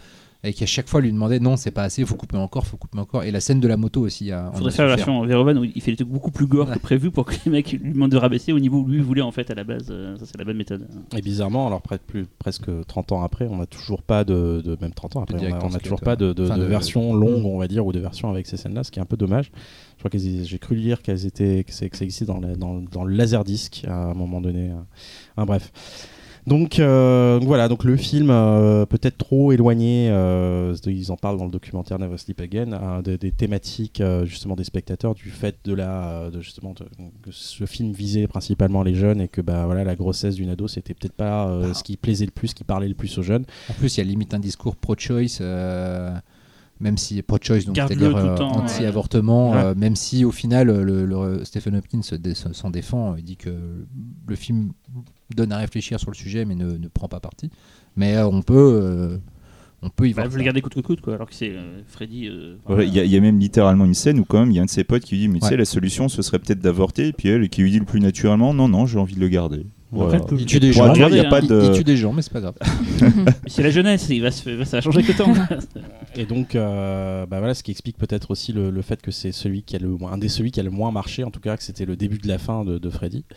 Et 0.43 0.53
qui 0.53 0.63
à 0.63 0.67
chaque 0.67 0.87
fois 0.89 1.01
lui 1.01 1.11
demandait 1.11 1.39
non, 1.39 1.55
c'est 1.55 1.69
pas 1.69 1.83
assez, 1.83 2.03
faut 2.03 2.15
couper 2.15 2.35
encore, 2.35 2.65
faut 2.65 2.75
couper 2.77 2.97
encore. 2.97 3.23
Et 3.23 3.29
la 3.29 3.39
scène 3.39 3.59
de 3.59 3.67
la 3.67 3.77
moto 3.77 4.01
aussi. 4.01 4.31
a- 4.31 4.49
on 4.51 4.57
Faudrait 4.57 4.71
faire 4.71 4.87
la 4.87 4.95
version 4.95 5.23
Verhoeven 5.23 5.59
où 5.59 5.63
il 5.63 5.81
fait 5.81 5.91
des 5.91 5.97
trucs 5.97 6.09
beaucoup 6.09 6.31
plus 6.31 6.47
gore 6.47 6.67
Ouais. 6.67 6.73
que 6.75 6.79
prévu 6.79 7.11
pour 7.11 7.25
que 7.25 7.35
les 7.45 7.51
mecs 7.51 7.71
lui 7.71 7.93
demandent 7.93 8.09
de 8.11 8.17
rabaisser 8.17 8.51
au 8.51 8.59
niveau 8.59 8.79
où 8.79 8.87
lui 8.87 9.01
voulait 9.01 9.21
en 9.21 9.31
fait 9.31 9.51
à 9.51 9.53
la 9.53 9.63
base. 9.63 9.87
Euh, 9.91 10.17
Ça, 10.17 10.25
c'est 10.25 10.37
la 10.39 10.43
bonne 10.45 10.57
méthode. 10.57 10.87
Et 11.15 11.21
bizarrement, 11.21 11.67
alors 11.67 11.81
près- 11.83 11.99
plus, 11.99 12.25
presque 12.39 12.71
30 12.87 13.11
ans 13.11 13.21
après, 13.21 13.45
on 13.47 13.57
n'a 13.57 13.67
toujours 13.67 14.01
pas 14.01 14.23
de, 14.23 14.61
de- 14.65 14.75
même 14.81 14.93
30 14.93 15.15
ans 15.15 15.21
après, 15.21 15.35
on 15.35 15.37
a- 15.37 15.41
on 15.41 15.45
director's 15.47 15.73
n'a 15.73 15.79
toujours 15.79 16.01
pas 16.01 16.15
de, 16.15 16.33
de- 16.33 16.45
Enfin, 16.45 16.57
de 16.57 16.63
de- 16.63 16.67
version 16.67 17.13
longue, 17.13 17.45
on 17.45 17.59
va 17.59 17.67
dire, 17.67 17.85
ou 17.85 17.91
de 17.91 17.99
version 17.99 18.29
avec 18.31 18.47
ces 18.47 18.57
scènes-là, 18.57 18.83
ce 18.83 18.89
qui 18.89 18.97
est 18.97 19.03
un 19.03 19.05
peu 19.05 19.17
dommage. 19.17 19.51
Je 19.97 19.99
crois 19.99 20.09
que 20.09 20.17
j'ai 20.17 20.57
cru 20.57 20.73
lire 20.75 21.03
qu'elles 21.03 21.27
étaient, 21.27 21.63
que, 21.63 21.71
c'est- 21.71 21.87
que 21.89 21.97
ça 21.97 22.03
existait 22.03 22.25
dans, 22.25 22.39
la- 22.39 22.55
dans, 22.55 22.81
dans 22.91 23.03
le 23.03 23.13
laserdisc 23.15 23.83
à 23.87 24.09
un 24.09 24.13
moment 24.15 24.41
donné. 24.41 24.69
euh. 24.71 24.75
Enfin, 25.37 25.45
bref. 25.45 25.71
Donc 26.47 26.79
euh, 26.79 27.37
donc 27.37 27.47
voilà, 27.47 27.67
donc 27.67 27.83
le 27.83 27.95
film 27.95 28.29
euh, 28.31 28.87
peut-être 28.87 29.17
trop 29.17 29.51
éloigné, 29.51 30.09
euh, 30.09 30.75
ils 30.87 31.11
en 31.11 31.15
parlent 31.15 31.37
dans 31.37 31.45
le 31.45 31.51
documentaire 31.51 31.99
Never 31.99 32.17
Sleep 32.17 32.41
Again, 32.41 32.73
hein, 32.73 33.01
des, 33.03 33.17
des 33.19 33.31
thématiques 33.31 34.01
euh, 34.01 34.25
justement 34.25 34.55
des 34.55 34.63
spectateurs, 34.63 35.13
du 35.13 35.29
fait 35.29 35.55
de 35.65 35.73
la, 35.75 36.31
de 36.31 36.41
justement 36.41 36.73
de- 36.73 36.85
que 37.21 37.29
ce 37.31 37.65
film 37.65 37.91
visait 37.91 38.27
principalement 38.27 38.81
les 38.81 38.95
jeunes 38.95 39.21
et 39.21 39.27
que 39.27 39.39
bah 39.41 39.65
voilà 39.67 39.83
la 39.83 39.95
grossesse 39.95 40.33
d'une 40.35 40.49
ado 40.49 40.67
c'était 40.67 40.95
peut-être 40.95 41.13
pas 41.13 41.47
euh, 41.47 41.75
ce 41.75 41.83
qui 41.83 41.95
plaisait 41.95 42.25
le 42.25 42.31
plus, 42.31 42.47
ce 42.49 42.55
qui 42.55 42.63
parlait 42.63 42.87
le 42.87 42.95
plus 42.95 43.15
aux 43.19 43.23
jeunes. 43.23 43.45
En 43.69 43.73
plus, 43.73 43.95
il 43.97 43.99
y 43.99 44.03
a 44.03 44.05
limite 44.07 44.33
un 44.33 44.39
discours 44.39 44.75
pro-choice, 44.75 45.41
euh, 45.41 46.11
même 46.79 46.97
si 46.97 47.21
pro-choice, 47.21 47.65
donc 47.65 47.75
c'est-à-dire 47.75 48.17
euh, 48.17 48.35
anti-avortement, 48.37 49.51
ouais. 49.51 49.57
euh, 49.57 49.75
même 49.75 49.95
si 49.95 50.25
au 50.25 50.31
final, 50.31 50.67
le, 50.69 51.05
le- 51.05 51.45
Stephen 51.45 51.75
Hopkins 51.75 52.01
s'en 52.01 52.71
défend, 52.71 53.15
il 53.15 53.23
dit 53.23 53.37
que 53.37 53.51
le 54.27 54.35
film 54.35 54.71
donne 55.35 55.51
à 55.51 55.57
réfléchir 55.57 55.99
sur 55.99 56.11
le 56.11 56.15
sujet, 56.15 56.45
mais 56.45 56.55
ne, 56.55 56.77
ne 56.77 56.87
prend 56.87 57.07
pas 57.07 57.19
parti. 57.19 57.49
Mais 57.95 58.15
euh, 58.17 58.27
on 58.27 58.41
peut, 58.41 58.79
euh, 58.83 59.17
on 59.81 59.89
peut 59.89 60.07
y 60.07 60.13
Bah, 60.13 60.21
voir. 60.23 60.31
vous 60.31 60.37
le 60.37 60.43
gardez 60.43 60.61
coûte 60.61 60.73
que 60.75 60.79
coûte 60.81 61.01
quoi, 61.01 61.15
alors 61.15 61.27
que 61.29 61.35
c'est 61.35 61.49
euh, 61.51 61.81
Freddy. 61.87 62.27
euh, 62.27 62.55
Voilà, 62.65 62.83
Il 62.83 62.93
y, 62.93 62.99
a- 62.99 63.03
il 63.03 63.11
y 63.11 63.17
a 63.17 63.21
même 63.21 63.39
littéralement 63.39 63.85
une 63.85 63.93
scène 63.95 64.19
où 64.19 64.25
quand 64.25 64.39
même 64.39 64.51
il 64.51 64.55
y 64.55 64.59
a 64.59 64.61
un 64.61 64.65
de 64.65 64.69
ses 64.69 64.83
potes 64.83 65.03
qui 65.03 65.15
lui 65.15 65.21
dit 65.21 65.27
mais 65.27 65.39
tu 65.39 65.47
sais 65.47 65.57
la 65.57 65.65
solution 65.65 66.07
ce 66.07 66.21
serait 66.21 66.39
peut-être 66.39 66.59
d'avorter 66.61 67.07
et 67.07 67.13
puis 67.13 67.29
elle 67.29 67.49
qui 67.49 67.61
lui 67.63 67.71
dit 67.71 67.79
le 67.79 67.85
plus 67.85 67.99
naturellement 67.99 68.53
non 68.53 68.67
non 68.69 68.85
j'ai 68.85 68.99
envie 68.99 69.15
de 69.15 69.19
le 69.19 69.27
garder. 69.27 69.65
Voilà. 69.93 70.19
Après, 70.19 70.35
Il 70.37 70.45
tue 70.45 70.61
des 70.61 70.71
gens. 70.71 70.93
dire, 70.93 71.09
il 71.09 71.17
y 71.17 71.19
a 71.19 71.27
hein. 71.27 71.29
pas 71.29 71.41
Il- 71.41 71.71
tue 71.75 71.83
des 71.83 71.97
gens, 71.97 72.13
mais 72.13 72.21
c'est 72.21 72.31
pas 72.31 72.39
grave. 72.39 72.53
C'est 73.47 73.61
la 73.61 73.71
jeunesse, 73.71 74.07
il 74.09 74.21
va 74.21 74.31
se... 74.31 74.63
ça 74.63 74.77
va 74.77 74.81
changer 74.81 75.01
le 75.01 75.13
temps. 75.13 75.33
Et 76.15 76.25
donc, 76.25 76.55
euh, 76.55 77.25
bah 77.25 77.39
voilà, 77.39 77.53
ce 77.53 77.61
qui 77.61 77.71
explique 77.71 77.97
peut-être 77.97 78.31
aussi 78.31 78.53
le, 78.53 78.69
le 78.69 78.81
fait 78.81 79.01
que 79.01 79.11
c'est 79.11 79.33
celui 79.33 79.63
qui 79.63 79.75
a 79.75 79.79
le 79.79 79.89
moins, 79.89 80.13
un 80.13 80.17
des 80.17 80.29
celui 80.29 80.51
qui 80.51 80.61
a 80.61 80.63
le 80.63 80.69
moins 80.69 80.91
marché, 80.91 81.25
en 81.25 81.29
tout 81.31 81.41
cas 81.41 81.57
que 81.57 81.63
c'était 81.63 81.83
le 81.85 81.97
début 81.97 82.19
de 82.19 82.27
la 82.29 82.37
fin 82.37 82.63
de, 82.63 82.77
de 82.77 82.89
Freddy, 82.89 83.25
euh, 83.27 83.35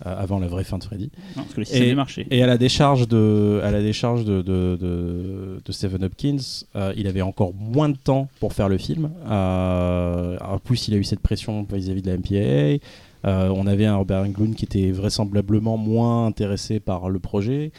avant 0.00 0.38
la 0.38 0.46
vraie 0.48 0.64
fin 0.64 0.78
de 0.78 0.84
Freddy. 0.84 1.10
Non, 1.36 1.42
parce 1.42 1.54
que 1.54 1.60
le 1.60 1.64
système 1.66 1.88
Et- 1.88 1.94
marché. 1.94 2.26
Et 2.30 2.42
à 2.42 2.46
la 2.46 2.58
décharge 2.58 3.08
de, 3.08 3.60
à 3.62 3.70
la 3.70 3.80
décharge 3.82 4.24
de, 4.24 4.42
de, 4.42 4.76
de- 4.80 5.60
de 5.64 5.72
Stephen 5.72 6.04
Hopkins, 6.04 6.36
euh, 6.76 6.92
il 6.96 7.06
avait 7.06 7.22
encore 7.22 7.54
moins 7.54 7.88
de 7.88 7.96
temps 7.96 8.28
pour 8.40 8.52
faire 8.52 8.68
le 8.68 8.78
film. 8.78 9.10
Euh, 9.30 10.36
en 10.40 10.58
plus, 10.58 10.88
il 10.88 10.94
a 10.94 10.96
eu 10.96 11.04
cette 11.04 11.20
pression 11.20 11.66
vis-à-vis 11.72 12.02
de 12.02 12.10
la 12.10 12.16
MPAA. 12.16 12.78
Euh, 13.26 13.48
on 13.54 13.66
avait 13.66 13.86
un 13.86 13.96
Robert 13.96 14.20
Englund 14.22 14.54
qui 14.54 14.64
était 14.66 14.90
vraisemblablement 14.90 15.76
moins 15.78 16.26
intéressé 16.26 16.80
par 16.80 17.08
le 17.08 17.18
projet. 17.18 17.72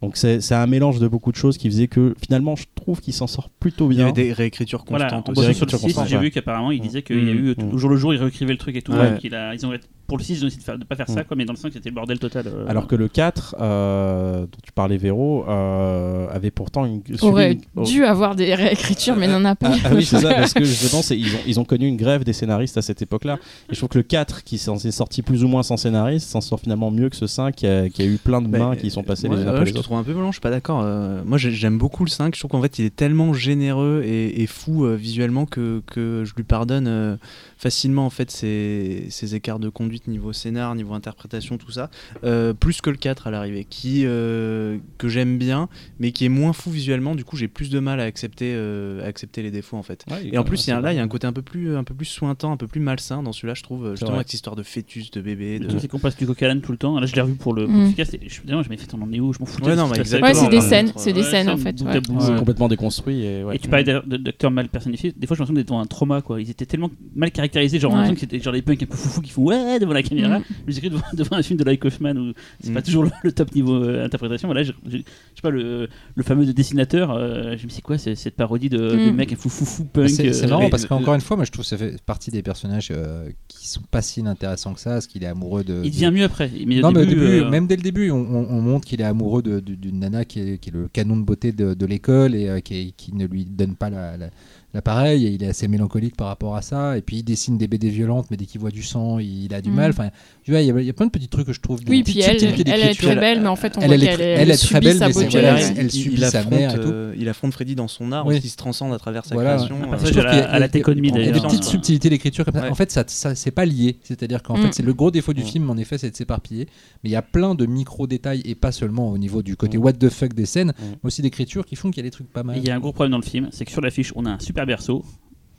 Donc 0.00 0.16
c'est 0.16 0.40
c'est 0.40 0.56
un 0.56 0.66
mélange 0.66 0.98
de 0.98 1.06
beaucoup 1.06 1.30
de 1.30 1.36
choses 1.36 1.56
qui 1.56 1.68
faisait 1.70 1.86
que 1.86 2.14
finalement 2.20 2.56
je 2.56 2.64
trouve 2.74 3.00
qu'il 3.00 3.12
s'en 3.12 3.28
sort 3.28 3.50
plutôt 3.50 3.88
Il 3.90 3.94
y 3.94 3.96
bien. 3.98 4.06
avait 4.06 4.12
des 4.12 4.32
réécritures 4.32 4.84
Voilà, 4.88 5.04
constantes 5.04 5.28
en 5.28 5.32
aussi. 5.32 5.46
bossant 5.46 5.52
sur 5.54 5.66
le 5.66 5.70
Réécriture 5.70 5.78
6, 5.78 5.84
constante, 5.84 6.08
j'ai 6.08 6.16
ouais. 6.16 6.22
vu 6.22 6.30
qu'apparemment 6.32 6.72
il 6.72 6.80
disait 6.80 7.02
qu'il 7.02 7.24
y 7.24 7.30
a 7.30 7.34
Mm. 7.34 7.36
eu 7.38 7.54
Mm. 7.56 7.72
au 7.72 7.78
jour 7.78 7.88
le 7.88 7.96
jour, 7.96 8.12
il 8.12 8.18
réécrivait 8.20 8.50
le 8.52 8.58
truc 8.58 8.74
et 8.74 8.82
tout. 8.82 8.90
Ouais. 8.92 9.12
donc 9.12 9.22
il 9.22 9.32
a, 9.32 9.54
ils 9.54 9.64
ont, 9.64 9.72
pour 10.12 10.18
le 10.18 10.24
6, 10.24 10.34
ils 10.40 10.44
ont 10.44 10.46
essayé 10.48 10.62
de, 10.66 10.76
de 10.78 10.84
pas 10.84 10.94
faire 10.96 11.08
ça, 11.08 11.22
Mm. 11.22 11.24
quoi, 11.24 11.36
mais 11.36 11.44
dans 11.44 11.52
le 11.54 11.58
5, 11.58 11.72
c'était 11.72 11.88
le 11.88 11.94
bordel 11.94 12.18
total. 12.18 12.44
euh. 12.46 12.66
Alors 12.68 12.86
que 12.86 12.94
le 12.96 13.08
4, 13.08 13.56
euh, 13.60 14.40
dont 14.42 14.58
tu 14.62 14.72
parlais 14.72 14.96
Véro, 14.98 15.44
euh, 15.48 16.26
avait 16.30 16.50
pourtant 16.50 16.84
une... 16.84 17.00
Aurait 17.22 17.52
une- 17.52 17.60
oh. 17.76 17.84
dû 17.84 18.04
avoir 18.04 18.34
des 18.36 18.54
réécritures, 18.54 19.16
mais 19.16 19.28
n'en 19.28 19.44
a 19.44 19.54
pas. 19.54 19.70
Ah, 19.72 19.78
ah 19.86 19.90
oui, 19.94 20.04
c'est 20.04 20.18
ça, 20.20 20.34
parce 20.34 20.52
que 20.54 20.64
justement, 20.64 21.00
ils 21.10 21.34
ont, 21.34 21.38
ils 21.46 21.60
ont 21.60 21.64
connu 21.64 21.86
une 21.86 21.96
grève 21.96 22.24
des 22.24 22.32
scénaristes 22.32 22.76
à 22.76 22.82
cette 22.82 23.00
époque-là. 23.02 23.38
Et 23.70 23.74
je 23.74 23.76
trouve 23.78 23.88
que 23.88 23.98
le 23.98 24.04
4, 24.04 24.44
qui 24.44 24.58
s'en 24.58 24.76
est 24.76 24.90
sorti 24.90 25.22
plus 25.22 25.44
ou 25.44 25.48
moins 25.48 25.62
sans 25.62 25.76
scénariste, 25.76 26.28
s'en 26.28 26.40
sort 26.40 26.60
finalement 26.60 26.90
mieux 26.90 27.08
que 27.08 27.16
ce 27.16 27.26
5, 27.26 27.54
qui 27.54 27.66
a, 27.66 27.88
qui 27.88 28.02
a 28.02 28.04
eu 28.04 28.18
plein 28.18 28.42
de 28.42 28.48
Bah, 28.48 28.58
mains 28.58 28.76
qui 28.76 28.90
sont 28.90 29.02
passées 29.02 29.28
ouais, 29.28 29.36
les 29.36 29.42
unes 29.42 29.48
ouais, 29.48 29.52
après 29.54 29.64
je 29.64 29.70
les 29.70 29.72
te 29.72 29.78
autres. 29.78 29.88
trouve 29.88 29.98
un 29.98 30.04
peu 30.04 30.12
blanc, 30.14 30.26
je 30.30 30.32
suis 30.36 30.40
pas 30.40 30.50
d'accord. 30.50 30.82
Euh, 30.84 31.22
moi 31.24 31.38
j'ai- 31.38 31.50
j'aime 31.52 31.78
beaucoup 31.78 32.04
le 32.04 32.10
5, 32.10 32.34
je 32.34 32.40
trouve 32.40 32.50
qu'en 32.50 32.60
fait 32.62 32.78
il 32.78 32.84
est 32.84 32.94
tellement 32.94 33.32
généreux 33.32 34.02
et, 34.04 34.42
et 34.42 34.46
fou 34.46 34.84
euh, 34.84 34.94
visuellement 34.96 35.46
que, 35.46 35.82
que 35.86 36.24
je 36.26 36.34
lui 36.34 36.42
pardonne 36.42 36.86
euh, 36.88 37.16
facilement 37.62 38.04
en 38.04 38.10
fait 38.10 38.32
ses, 38.32 39.06
ses 39.10 39.36
écarts 39.36 39.60
de 39.60 39.68
conduite 39.68 40.08
niveau 40.08 40.32
scénar, 40.32 40.74
niveau 40.74 40.94
interprétation, 40.94 41.58
tout 41.58 41.70
ça. 41.70 41.90
Euh, 42.24 42.52
plus 42.54 42.80
que 42.80 42.90
le 42.90 42.96
4 42.96 43.28
à 43.28 43.30
l'arrivée, 43.30 43.64
qui 43.64 44.02
euh, 44.04 44.78
que 44.98 45.08
j'aime 45.08 45.38
bien, 45.38 45.68
mais 46.00 46.10
qui 46.10 46.24
est 46.24 46.28
moins 46.28 46.52
fou 46.52 46.72
visuellement, 46.72 47.14
du 47.14 47.24
coup 47.24 47.36
j'ai 47.36 47.46
plus 47.46 47.70
de 47.70 47.78
mal 47.78 48.00
à 48.00 48.02
accepter, 48.02 48.52
euh, 48.52 49.04
à 49.04 49.06
accepter 49.06 49.42
les 49.42 49.52
défauts 49.52 49.76
en 49.76 49.84
fait. 49.84 50.04
Ouais, 50.10 50.30
Et 50.32 50.38
en 50.38 50.42
plus, 50.42 50.66
il 50.66 50.70
y 50.70 50.72
a, 50.72 50.76
c'est 50.76 50.82
là, 50.82 50.92
il 50.92 50.96
y 50.96 50.98
a 50.98 51.04
un 51.04 51.08
côté 51.08 51.28
un 51.28 51.32
peu 51.32 51.42
plus, 51.42 51.76
un 51.76 51.84
peu 51.84 51.94
plus 51.94 52.06
sointant, 52.06 52.50
un 52.50 52.56
peu 52.56 52.66
plus 52.66 52.80
malsain 52.80 53.22
dans 53.22 53.32
celui-là, 53.32 53.54
je 53.54 53.62
trouve, 53.62 53.92
justement 53.92 54.10
vrai. 54.10 54.18
avec 54.18 54.28
cette 54.28 54.34
histoire 54.34 54.56
de 54.56 54.64
fœtus, 54.64 55.12
de 55.12 55.20
bébé. 55.20 55.60
De... 55.60 55.78
c'est 55.78 55.86
qu'on 55.86 56.00
passe 56.00 56.16
du 56.16 56.26
coq 56.26 56.44
tout 56.64 56.72
le 56.72 56.78
temps. 56.78 56.98
Là, 56.98 57.06
je 57.06 57.14
l'ai 57.14 57.20
revu 57.20 57.34
pour 57.34 57.54
le. 57.54 57.68
Mm. 57.68 57.88
Podcast, 57.90 58.14
et 58.14 58.20
je 58.24 58.32
suis 58.32 58.42
je 58.44 58.68
m'ai 58.68 58.76
fait, 58.76 58.92
on 58.92 59.02
en 59.02 59.12
est 59.12 59.20
où 59.20 59.32
Je 59.32 59.38
m'en 59.38 59.46
foutais. 59.46 59.72
Ouais, 60.20 60.34
c'est 60.34 60.48
des 60.48 60.60
scènes, 60.60 60.92
c'est 60.96 61.12
des 61.12 61.22
scènes 61.22 61.48
en 61.48 61.56
fait. 61.56 61.78
C'est 61.78 62.36
complètement 62.36 62.66
déconstruit. 62.66 63.24
Et, 63.24 63.44
ouais. 63.44 63.54
Et 63.54 63.58
tu 63.60 63.68
parlais 63.68 63.84
d'acteurs 63.84 64.50
mal 64.50 64.68
personnifiés. 64.68 65.14
Des 65.16 65.28
fois, 65.28 65.36
j'ai 65.36 65.42
l'impression 65.42 65.54
d'être 65.54 65.68
devant 65.68 65.80
un 65.80 65.86
trauma, 65.86 66.22
quoi. 66.22 66.40
Ils 66.40 66.50
étaient 66.50 66.66
tellement 66.66 66.90
mal 67.14 67.30
caractérisés, 67.52 67.78
genre, 67.78 67.92
Ouais. 67.94 68.14
c'était 68.18 68.40
genre 68.40 68.52
les 68.52 68.62
punks 68.62 68.82
un 68.82 68.86
peu 68.86 68.96
foufou 68.96 69.20
qui 69.20 69.30
font 69.30 69.42
ouais 69.44 69.78
devant 69.78 69.92
la 69.92 70.02
caméra. 70.02 70.38
Mm. 70.38 70.44
Mais 70.66 70.72
j'ai 70.72 70.80
cru 70.80 70.90
devant, 70.90 71.02
devant 71.12 71.36
un 71.36 71.42
film 71.42 71.58
de 71.58 71.64
Like 71.64 71.84
Hoffman 71.84 72.16
où 72.16 72.32
c'est 72.60 72.70
Mm. 72.70 72.74
pas 72.74 72.82
toujours 72.82 73.04
le, 73.04 73.10
le 73.22 73.32
top 73.32 73.54
niveau 73.54 73.74
euh, 73.74 74.04
interprétation. 74.04 74.48
Voilà, 74.48 74.62
je, 74.62 74.72
sais 74.90 75.02
pas, 75.42 75.50
le, 75.50 75.88
le 76.14 76.22
fameux 76.22 76.46
dessinateur, 76.52 77.10
euh, 77.10 77.56
je 77.58 77.64
me 77.66 77.70
c'est 77.70 77.82
quoi 77.82 77.98
c'est- 77.98 78.14
cette 78.14 78.36
parodie 78.36 78.68
de, 78.68 78.78
de 78.78 79.10
Mm. 79.10 79.14
mec 79.14 79.32
un 79.32 79.36
fou 79.36 79.48
foufou 79.48 79.84
punk 79.84 80.08
C'est 80.08 80.32
c'est 80.32 80.46
euh, 80.46 80.48
marrant 80.48 80.70
parce 80.70 80.86
qu'encore 80.86 81.14
une 81.14 81.20
fois, 81.20 81.36
moi 81.36 81.44
je 81.44 81.50
trouve 81.52 81.64
que 81.64 81.68
ça 81.68 81.76
fait 81.76 82.00
partie 82.02 82.30
des 82.30 82.42
personnages 82.42 82.88
euh, 82.90 83.28
qui 83.48 83.68
sont 83.68 83.82
pas 83.90 84.02
si 84.02 84.20
intéressants 84.26 84.74
que 84.74 84.80
ça, 84.80 84.90
parce 84.92 85.06
qu'il 85.06 85.22
est 85.22 85.26
amoureux 85.26 85.64
de. 85.64 85.80
Il 85.84 85.90
devient 85.90 86.10
mieux 86.12 86.24
après. 86.24 86.50
Mais 86.66 86.80
non, 86.80 86.88
au 86.88 86.92
mais 86.92 87.00
au 87.00 87.04
début, 87.04 87.20
début, 87.20 87.40
euh, 87.42 87.50
même 87.50 87.66
dès 87.66 87.76
le 87.76 87.82
début, 87.82 88.10
on, 88.10 88.16
on- 88.16 88.46
on 88.50 88.60
montre 88.60 88.86
qu'il 88.86 89.00
est 89.00 89.04
amoureux 89.04 89.42
de- 89.42 89.60
de- 89.60 89.74
d'une 89.74 89.98
nana 90.00 90.24
qui 90.24 90.40
est, 90.40 90.58
qui 90.58 90.70
est 90.70 90.72
le 90.72 90.88
canon 90.88 91.16
de 91.16 91.22
beauté 91.24 91.52
de, 91.52 91.74
de 91.74 91.86
l'école 91.86 92.34
et 92.34 92.48
euh, 92.48 92.60
qui, 92.60 92.74
est- 92.76 92.92
qui 92.96 93.14
ne 93.14 93.26
lui 93.26 93.44
donne 93.44 93.74
pas 93.74 93.90
la- 93.90 94.16
la- 94.16 94.30
l'appareil. 94.74 95.26
et 95.26 95.30
il 95.30 95.42
est 95.42 95.48
assez 95.48 95.68
mélancolique 95.68 96.16
par 96.16 96.28
rapport 96.28 96.56
à 96.56 96.62
ça. 96.62 96.96
Et 96.96 97.02
puis 97.02 97.16
il 97.18 97.22
dessine 97.22 97.58
des 97.58 97.68
BD 97.68 97.88
violentes, 97.90 98.26
mais 98.30 98.36
dès 98.36 98.46
qu'il 98.46 98.60
voit 98.60 98.70
du 98.70 98.82
sang, 98.82 99.18
il 99.18 99.52
a 99.54 99.60
du 99.60 99.70
Mm. 99.70 99.74
mal. 99.74 99.90
Enfin, 99.90 100.10
tu 100.44 100.50
vois, 100.50 100.60
il 100.60 100.66
y, 100.66 100.70
a- 100.70 100.80
il 100.80 100.86
y 100.86 100.90
a 100.90 100.92
plein 100.92 101.06
de 101.06 101.10
petits 101.10 101.28
trucs 101.28 101.46
que 101.46 101.52
je 101.52 101.60
trouve. 101.60 101.80
Oui, 101.88 102.02
puis 102.02 102.20
elle, 102.20 102.38
subtilités 102.40 102.70
elle 102.70 102.80
est 102.90 102.94
très 102.94 103.16
belle, 103.16 103.40
mais 103.40 103.48
en 103.48 103.56
fait, 103.56 103.76
on 103.76 103.80
Elle, 103.80 103.86
voit 103.88 103.94
elle 103.96 104.00
qu'elle 104.02 104.20
elle 104.20 104.50
est 104.50 104.56
très 104.56 104.66
subit 104.66 104.86
belle, 104.86 104.96
sa 104.98 105.06
mais 105.08 105.12
voilà, 105.12 105.60
elle- 105.60 105.74
elle 105.78 105.90
subit 105.90 106.16
sa 106.18 106.26
affronte, 106.38 106.50
mère 106.52 106.74
et 106.74 106.80
tout. 106.80 106.88
euh, 106.88 107.14
il 107.18 107.28
affronte 107.28 107.52
Freddy 107.52 107.74
dans 107.74 107.88
son 107.88 108.12
art 108.12 108.26
Oui. 108.26 108.40
qui 108.40 108.48
se 108.48 108.56
transcende 108.56 108.92
à 108.94 108.98
travers 108.98 109.24
sa 109.24 109.34
Voilà, 109.34 109.56
création. 109.56 109.76
Euh, 109.92 109.96
Je 110.04 110.18
à 110.20 110.30
à 110.30 110.58
la 110.58 110.58
il 110.58 110.60
y 110.60 110.64
a- 110.64 110.68
Teconmi 110.68 111.08
Il 111.08 111.16
y 111.24 111.28
a 111.28 111.32
des 111.32 111.40
petites 111.40 111.64
subtilités 111.64 112.08
d'écriture 112.10 112.44
comme 112.44 112.54
ça. 112.54 112.62
Ouais. 112.62 112.70
En 112.70 112.74
fait, 112.74 112.90
ça, 112.90 113.04
ça 113.06 113.34
c'est 113.34 113.50
pas 113.50 113.64
lié. 113.64 113.98
C'est-à-dire 114.02 114.42
qu'en 114.42 114.56
Mm. 114.56 114.62
fait, 114.62 114.74
c'est 114.74 114.82
le 114.82 114.94
gros 114.94 115.10
défaut 115.10 115.32
du 115.32 115.42
Mm. 115.42 115.46
film, 115.46 115.70
en 115.70 115.76
effet, 115.76 115.98
c'est 115.98 116.10
de 116.10 116.16
s'éparpiller. 116.16 116.66
Mais 117.04 117.10
il 117.10 117.12
y 117.12 117.16
a 117.16 117.22
plein 117.22 117.54
de 117.54 117.66
micro-détails, 117.66 118.42
et 118.44 118.54
pas 118.54 118.72
seulement 118.72 119.10
au 119.10 119.18
niveau 119.18 119.42
du 119.42 119.56
côté 119.56 119.76
Mm. 119.78 119.82
what 119.84 119.92
the 119.94 120.08
fuck 120.08 120.32
des 120.34 120.46
scènes, 120.46 120.68
Mm. 120.70 120.82
mais 120.90 120.96
aussi 121.08 121.22
d'écriture 121.22 121.64
qui 121.66 121.76
font 121.76 121.90
qu'il 121.90 121.98
y 122.02 122.06
a 122.06 122.08
des 122.08 122.10
trucs 122.10 122.32
pas 122.32 122.42
mal. 122.42 122.56
Il 122.56 122.66
y 122.66 122.70
a 122.70 122.74
un 122.74 122.80
gros 122.80 122.92
problème 122.92 123.12
dans 123.12 123.18
le 123.18 123.22
film, 123.24 123.48
c'est 123.52 123.64
que 123.64 123.70
sur 123.70 123.80
l'affiche, 123.80 124.12
on 124.16 124.24
a 124.26 124.30
un 124.30 124.38
super 124.38 124.61
berceau 124.66 125.04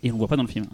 et 0.01 0.11
on 0.11 0.17
voit 0.17 0.27
pas 0.27 0.35
dans 0.35 0.43
le 0.43 0.49
film. 0.49 0.65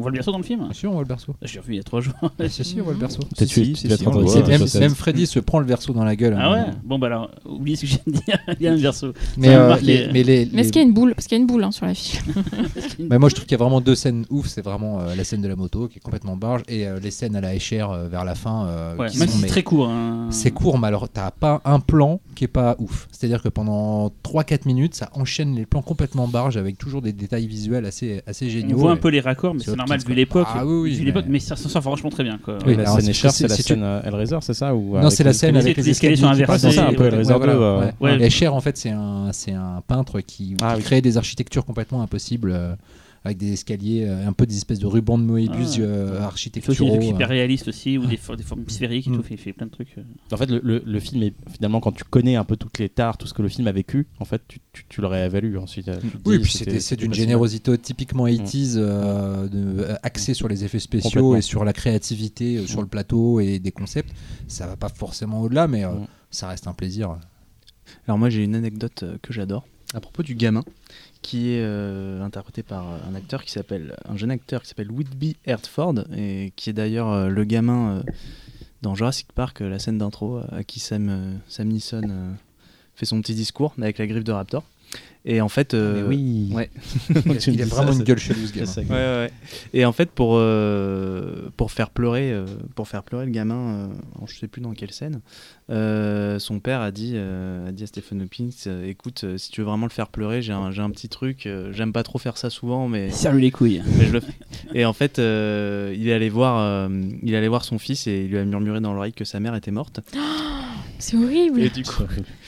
On 0.00 0.02
voit 0.02 0.10
le 0.12 0.16
berceau 0.16 0.32
dans 0.32 0.38
le 0.38 0.44
film 0.44 0.60
bien 0.64 0.72
sûr, 0.72 0.90
on 0.90 0.94
voit 0.94 1.02
le 1.02 1.08
berceau. 1.08 1.34
Je 1.42 1.52
l'ai 1.54 1.60
revu 1.60 1.74
il 1.74 1.76
y 1.76 1.80
a 1.80 1.82
trois 1.82 2.00
jours. 2.00 2.14
Ah, 2.22 2.48
si, 2.48 2.64
si, 2.64 2.80
on 2.80 2.84
voit 2.84 2.94
le 2.94 2.98
berceau. 2.98 3.20
Si, 3.36 3.46
si, 3.46 3.76
si, 3.76 4.06
on 4.08 4.80
même. 4.80 4.94
Freddy 4.94 5.26
se 5.26 5.38
prend 5.40 5.58
le 5.60 5.66
verso 5.66 5.92
dans 5.92 6.04
la 6.04 6.16
gueule. 6.16 6.36
Ah 6.38 6.46
hein. 6.46 6.52
ouais 6.66 6.72
Bon 6.84 6.98
bah 6.98 7.08
alors, 7.08 7.30
oubliez 7.44 7.76
ce 7.76 7.84
que 7.84 8.10
de 8.10 8.16
dire, 8.16 8.38
il 8.58 8.62
y 8.64 8.68
a 8.68 8.72
un 8.72 8.78
berceau. 8.78 9.12
Mais, 9.36 9.48
euh, 9.54 9.76
les, 9.82 10.08
mais 10.12 10.22
les, 10.22 10.48
Mais 10.52 10.62
est-ce 10.62 10.72
qu'il 10.72 10.80
y 10.80 10.84
a 10.84 10.88
une 10.88 10.94
boule? 10.94 11.14
Parce 11.14 11.26
qu'il 11.26 11.36
y 11.36 11.38
a 11.38 11.42
une 11.42 11.46
boule 11.46 11.62
hein, 11.64 11.70
sur 11.70 11.84
la 11.86 11.92
fiche. 11.94 12.20
bah, 13.00 13.18
moi 13.18 13.28
je 13.28 13.34
trouve 13.34 13.46
qu'il 13.46 13.52
y 13.58 13.60
a 13.60 13.62
vraiment 13.62 13.80
deux 13.82 13.94
scènes 13.94 14.24
ouf. 14.30 14.46
C'est 14.48 14.62
vraiment 14.62 15.00
euh, 15.00 15.14
la 15.14 15.24
scène 15.24 15.42
de 15.42 15.48
la 15.48 15.56
moto 15.56 15.86
qui 15.88 15.98
est 15.98 16.00
complètement 16.00 16.36
barge 16.36 16.62
et 16.68 16.86
euh, 16.86 16.98
les 17.00 17.10
scènes 17.10 17.36
à 17.36 17.40
la 17.40 17.54
Escher 17.54 17.86
euh, 17.90 18.08
vers 18.08 18.24
la 18.24 18.34
fin. 18.34 18.66
euh, 18.66 18.96
Ouais, 18.96 19.08
qui 19.08 19.18
même 19.18 19.28
sont, 19.28 19.34
si 19.36 19.40
c'est 19.42 19.46
très 19.48 19.62
court. 19.62 19.88
hein. 19.88 20.28
C'est 20.30 20.50
court, 20.50 20.78
mais 20.78 20.86
alors 20.88 21.08
t'as 21.08 21.30
pas 21.30 21.60
un 21.64 21.80
plan 21.80 22.20
qui 22.34 22.44
est 22.44 22.48
pas 22.48 22.76
ouf. 22.78 23.08
C'est-à-dire 23.12 23.42
que 23.42 23.48
pendant 23.48 24.08
3-4 24.24 24.66
minutes, 24.66 24.94
ça 24.94 25.10
enchaîne 25.14 25.54
les 25.54 25.66
plans 25.66 25.82
complètement 25.82 26.26
barges 26.28 26.56
avec 26.56 26.78
toujours 26.78 27.02
des 27.02 27.12
détails 27.12 27.46
visuels 27.46 27.84
assez, 27.86 28.22
assez 28.26 28.46
On 28.46 28.48
géniaux. 28.50 28.76
voit 28.78 28.92
un 28.92 28.96
peu 28.96 29.08
les 29.08 29.20
raccords, 29.20 29.54
mais 29.54 29.60
c'est 29.60 29.70
autre 29.70 29.82
normal 29.90 30.06
vu 30.08 30.14
l'époque. 30.14 30.46
Ah 30.54 30.64
oui, 30.66 30.74
oui, 30.82 30.94
vu 30.94 31.04
l'époque, 31.04 31.24
mais- 31.26 31.32
mais 31.34 31.38
ça 31.38 31.56
s'en 31.56 31.68
sort 31.68 31.82
franchement 31.82 32.10
très 32.10 32.22
bien. 32.24 32.38
Quoi. 32.44 32.58
Oui, 32.66 32.74
la 32.76 32.82
alors, 32.82 32.96
scène 32.96 33.04
c'est- 33.04 33.10
écharpe, 33.10 33.34
c'est- 33.34 33.48
la 33.48 33.56
scène 33.56 33.82
euh, 33.82 34.00
Hellraiser, 34.04 34.38
c'est 34.40 34.54
ça 34.54 34.74
ou 34.74 34.96
Non, 34.98 35.10
c'est 35.10 35.24
la 35.24 35.32
scène 35.32 35.56
avec 35.56 35.76
les 35.76 35.90
escaliers 35.90 36.14
qui 36.14 36.22
passent. 36.22 36.30
inversés, 36.32 36.70
C'est 36.70 36.76
ça, 36.76 36.88
un 36.88 36.92
peu 36.94 37.06
Hellraiser 37.06 37.32
Ouais, 37.32 37.38
voilà, 37.38 37.54
2. 37.54 37.60
euh, 37.60 37.80
ouais. 37.80 37.92
Ouais. 38.00 38.22
Et 38.26 38.30
Cher, 38.30 38.54
en 38.54 38.60
fait, 38.60 38.76
c'est 38.76 38.90
un, 38.90 39.28
c'est 39.32 39.52
un 39.52 39.82
peintre 39.86 40.20
qui, 40.20 40.56
Ah 40.62 40.76
crée 40.80 41.00
des 41.00 41.16
architectures 41.16 41.64
complètement 41.64 42.02
impossibles 42.02 42.52
euh, 42.54 42.74
avec 43.22 43.36
des 43.36 43.52
escaliers, 43.52 44.04
euh, 44.06 44.26
un 44.26 44.32
peu 44.32 44.46
des 44.46 44.56
espèces 44.56 44.78
de 44.78 44.86
rubans 44.86 45.18
de 45.18 45.24
Moebius 45.24 45.74
Ah. 45.76 45.80
euh, 45.80 46.06
Il 46.06 46.08
fait 46.08 46.10
aussi 46.10 46.18
des 46.18 46.22
architecturaux. 46.24 46.88
trucs 46.96 47.04
hyper 47.04 47.26
euh. 47.26 47.30
réalistes 47.30 47.68
aussi, 47.68 47.98
ou 47.98 48.06
des, 48.06 48.16
for- 48.16 48.36
des 48.36 48.42
formes 48.42 48.64
sphériques 48.68 49.06
et 49.08 49.10
Mm. 49.10 49.16
tout. 49.16 49.24
Il 49.30 49.36
fait 49.36 49.52
plein 49.52 49.66
de 49.66 49.70
trucs. 49.70 49.94
En 50.32 50.36
fait, 50.38 50.48
le, 50.50 50.60
le- 50.64 50.82
le 50.86 51.00
film 51.00 51.22
est 51.22 51.34
finalement 51.52 51.80
quand 51.80 51.92
tu 51.92 52.04
connais 52.04 52.36
un 52.36 52.44
peu 52.44 52.56
toutes 52.56 52.78
les 52.78 52.88
tares, 52.88 53.18
tout 53.18 53.26
ce 53.26 53.34
que 53.34 53.42
le 53.42 53.48
film 53.48 53.68
a 53.68 53.72
vécu, 53.72 54.06
en 54.20 54.24
fait, 54.24 54.40
tu, 54.48 54.58
tu, 54.72 54.84
tu 54.88 55.00
le 55.02 55.06
réévalues 55.06 55.58
ensuite. 55.58 55.90
Oui, 56.24 56.38
dis, 56.38 56.44
puis 56.44 56.80
c'est 56.80 56.96
d'une 56.96 57.12
générosité 57.12 57.76
typiquement 57.76 58.26
80s, 58.26 58.74
euh, 58.76 59.48
de- 59.48 59.82
euh, 59.82 59.94
axée 60.02 60.32
sur 60.32 60.48
les 60.48 60.64
effets 60.64 60.78
spéciaux 60.78 61.36
et 61.36 61.42
sur 61.42 61.64
la 61.64 61.72
créativité 61.74 62.56
euh, 62.56 62.66
sur 62.66 62.78
Mm. 62.78 62.82
le 62.82 62.88
plateau 62.88 63.40
et 63.40 63.58
des 63.58 63.72
concepts. 63.72 64.14
Ça 64.48 64.66
va 64.66 64.76
pas 64.76 64.88
forcément 64.88 65.42
au-delà, 65.42 65.68
mais 65.68 65.84
euh, 65.84 65.90
Mm. 65.90 66.06
ça 66.30 66.48
reste 66.48 66.66
un 66.68 66.72
plaisir. 66.72 67.18
Alors 68.06 68.18
moi 68.18 68.30
j'ai 68.30 68.44
une 68.44 68.54
anecdote 68.54 69.04
que 69.20 69.32
j'adore 69.32 69.66
à 69.94 70.00
propos 70.00 70.22
du 70.22 70.34
gamin 70.36 70.62
qui 71.22 71.52
est 71.52 71.62
euh, 71.62 72.22
interprété 72.22 72.62
par 72.62 72.92
euh, 72.92 72.98
un 72.98 74.16
jeune 74.16 74.30
acteur 74.30 74.62
qui 74.62 74.68
s'appelle 74.68 74.90
Whitby 74.90 75.36
Hertford 75.44 76.04
et 76.16 76.52
qui 76.56 76.70
est 76.70 76.72
d'ailleurs 76.72 77.10
euh, 77.10 77.28
le 77.28 77.44
gamin 77.44 78.02
dans 78.82 78.94
Jurassic 78.94 79.32
Park 79.32 79.60
la 79.60 79.78
scène 79.78 79.98
d'intro 79.98 80.40
à 80.50 80.64
qui 80.64 80.80
Sam 80.80 81.40
Sam 81.48 82.36
fait 82.94 83.06
son 83.06 83.20
petit 83.20 83.34
discours 83.34 83.74
avec 83.80 83.98
la 83.98 84.06
griffe 84.06 84.24
de 84.24 84.32
Raptor 84.32 84.64
et 85.26 85.40
en 85.42 85.48
fait 85.50 85.74
euh, 85.74 86.02
Mais 86.08 86.08
oui. 86.16 86.50
ouais 86.54 86.70
Tu 87.38 87.50
me 87.50 87.54
Il 87.56 87.62
a 87.62 87.66
vraiment 87.66 87.92
ça, 87.92 87.98
une 87.98 88.04
gueule 88.04 88.18
chelou 88.18 88.46
ce 88.46 88.52
gamin. 88.52 88.66
c'est- 88.66 88.86
Ouais. 88.90 89.30
Et 89.74 89.84
en 89.84 89.92
fait, 89.92 90.10
pour, 90.10 90.36
euh, 90.36 91.50
pour, 91.56 91.70
faire 91.70 91.90
pleurer, 91.90 92.32
euh, 92.32 92.46
pour 92.74 92.88
faire 92.88 93.02
pleurer 93.02 93.26
le 93.26 93.30
gamin, 93.30 93.90
euh, 93.90 94.26
je 94.26 94.38
sais 94.38 94.48
plus 94.48 94.62
dans 94.62 94.72
quelle 94.72 94.92
scène, 94.92 95.20
euh, 95.70 96.38
son 96.38 96.58
père 96.58 96.80
a 96.80 96.90
dit, 96.90 97.12
euh, 97.14 97.68
a 97.68 97.72
dit 97.72 97.82
à 97.84 97.86
Stephen 97.86 98.26
euh, 98.66 98.86
écoute, 98.88 99.24
euh, 99.24 99.36
si 99.36 99.50
tu 99.50 99.60
veux 99.60 99.66
vraiment 99.66 99.86
le 99.86 99.92
faire 99.92 100.08
pleurer, 100.08 100.40
j'ai 100.42 100.52
un, 100.52 100.70
j'ai 100.70 100.82
un 100.82 100.90
petit 100.90 101.08
truc, 101.08 101.46
euh, 101.46 101.70
j'aime 101.72 101.92
pas 101.92 102.02
trop 102.02 102.18
faire 102.18 102.36
ça 102.38 102.48
souvent, 102.50 102.88
mais, 102.88 103.10
Serre-lui 103.10 103.42
les 103.42 103.50
couilles. 103.50 103.82
mais 103.98 104.06
je 104.06 104.12
le 104.12 104.20
fais. 104.20 104.32
Et 104.74 104.84
en 104.86 104.92
fait, 104.94 105.18
euh, 105.18 105.94
il, 105.96 106.08
est 106.08 106.12
allé 106.14 106.28
voir, 106.30 106.58
euh, 106.58 106.88
il 107.22 107.34
est 107.34 107.36
allé 107.36 107.48
voir 107.48 107.64
son 107.64 107.78
fils 107.78 108.06
et 108.06 108.22
il 108.24 108.30
lui 108.30 108.38
a 108.38 108.44
murmuré 108.44 108.80
dans 108.80 108.94
l'oreille 108.94 109.12
que 109.12 109.24
sa 109.24 109.38
mère 109.40 109.54
était 109.54 109.70
morte. 109.70 110.00
C'est 111.00 111.16
horrible. 111.16 111.60
Et 111.60 111.70
du 111.70 111.82
coup, 111.82 112.02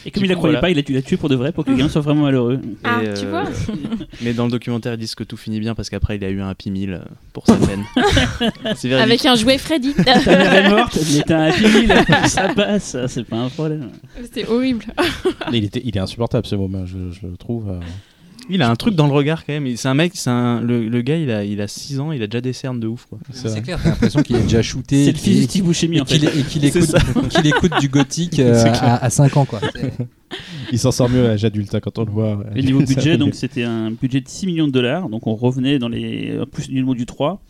Et 0.07 0.11
comme 0.11 0.23
Du 0.23 0.27
il 0.27 0.29
la 0.29 0.35
croyait 0.35 0.53
voilà. 0.55 0.61
pas, 0.61 0.71
il 0.71 0.95
la 0.95 1.03
tuer 1.03 1.17
pour 1.17 1.29
de 1.29 1.35
vrai 1.35 1.53
pour 1.53 1.65
que 1.65 1.71
gamin 1.71 1.89
soit 1.89 2.01
vraiment 2.03 2.23
malheureux. 2.23 2.61
Ah, 2.85 3.01
et, 3.03 3.15
tu 3.15 3.25
euh, 3.27 3.31
vois 3.31 3.45
Mais 4.23 4.33
dans 4.35 4.45
le 4.45 4.51
documentaire, 4.51 4.95
ils 4.95 4.99
disent 4.99 5.15
que 5.15 5.25
tout 5.25 5.37
finit 5.37 5.59
bien 5.59 5.75
parce 5.75 5.91
qu'après, 5.91 6.17
il 6.17 6.25
a 6.25 6.29
eu 6.31 6.41
un 6.41 6.49
Happy 6.49 6.71
Meal 6.71 6.93
euh, 6.95 7.05
pour 7.33 7.47
sa 7.47 7.57
peine. 7.57 7.85
C'est. 8.77 8.93
Avec 8.93 9.25
un 9.27 9.35
jouet 9.35 9.59
Freddy. 9.59 9.95
Ta 10.05 10.37
mère 10.37 10.55
est 10.55 10.71
morte, 10.71 10.99
mais 11.13 11.23
t'as 11.23 11.39
un 11.39 11.49
Happy 11.49 11.63
Meal, 11.67 12.05
ça 12.27 12.49
passe, 12.55 12.97
c'est 13.09 13.25
pas 13.25 13.39
un 13.39 13.49
problème. 13.49 13.91
C'était 14.23 14.47
horrible. 14.47 14.85
Mais 15.51 15.59
il, 15.59 15.65
était, 15.65 15.83
il 15.85 15.97
est 15.97 16.01
insupportable 16.01 16.47
ce 16.47 16.55
moment, 16.55 16.85
je, 16.87 17.11
je 17.13 17.27
le 17.27 17.37
trouve. 17.37 17.71
euh. 17.71 17.81
Il 18.51 18.61
a 18.63 18.69
un 18.71 18.77
truc 18.77 18.95
dans 18.95 19.07
le 19.07 19.13
regard 19.13 19.45
quand 19.47 19.53
même. 19.53 19.67
Il- 19.67 19.79
C'est 19.79 19.89
un 19.89 19.95
mec, 19.95 20.13
c'est 20.15 20.31
un, 20.31 20.61
le, 20.61 20.89
le 20.89 21.03
gars, 21.03 21.17
il 21.17 21.31
a, 21.31 21.45
il 21.45 21.61
a 21.61 21.69
6 21.69 22.01
ans, 22.01 22.13
il 22.13 22.23
a 22.23 22.27
déjà 22.27 22.41
des 22.41 22.53
cernes 22.53 22.81
de 22.81 22.87
ouf. 22.87 23.07
C'est 23.33 23.63
clair, 23.63 23.79
t'as 23.83 23.91
l'impression 23.91 24.23
qu'il 24.23 24.37
est 24.37 24.43
déjà 24.43 24.63
shooté. 24.63 25.05
C'est 25.07 25.13
le 25.13 25.19
fils 25.19 25.63
Buscemi 25.63 25.99
et 25.99 26.01
en 26.01 26.05
fait. 26.05 26.19
qu'il 26.19 26.25
et 26.29 26.43
qu'il 26.43 26.65
écoute, 26.65 26.95
écoute 27.45 27.73
du 27.81 27.89
gothique 27.89 28.39
euh, 28.41 28.65
à, 28.81 29.05
à 29.05 29.11
5 29.11 29.37
ans. 29.37 29.45
Quoi. 29.45 29.61
Il 30.73 30.79
s'en 30.79 30.91
sort 30.93 31.09
mieux 31.09 31.25
à 31.25 31.29
l'âge 31.29 31.45
adulte 31.45 31.75
hein, 31.75 31.81
quand 31.81 31.99
on 31.99 32.05
le 32.05 32.11
voit. 32.11 32.37
ouais. 32.37 32.45
Et 32.57 32.63
niveau 32.63 32.81
budget, 32.87 33.17
donc 33.17 33.35
c'était 33.35 33.65
un 33.65 33.91
budget 33.91 34.21
de 34.21 34.29
6 34.29 34.47
millions 34.47 34.67
de 34.67 34.73
dollars, 34.73 35.09
donc 35.09 35.27
on 35.27 35.35
revenait 35.35 35.79
dans 35.79 35.89
les 35.89 36.31
euh, 36.33 36.47
plus 36.47 36.69
du 36.69 36.75
niveau 36.75 36.95
du 36.95 37.07
3. 37.07 37.43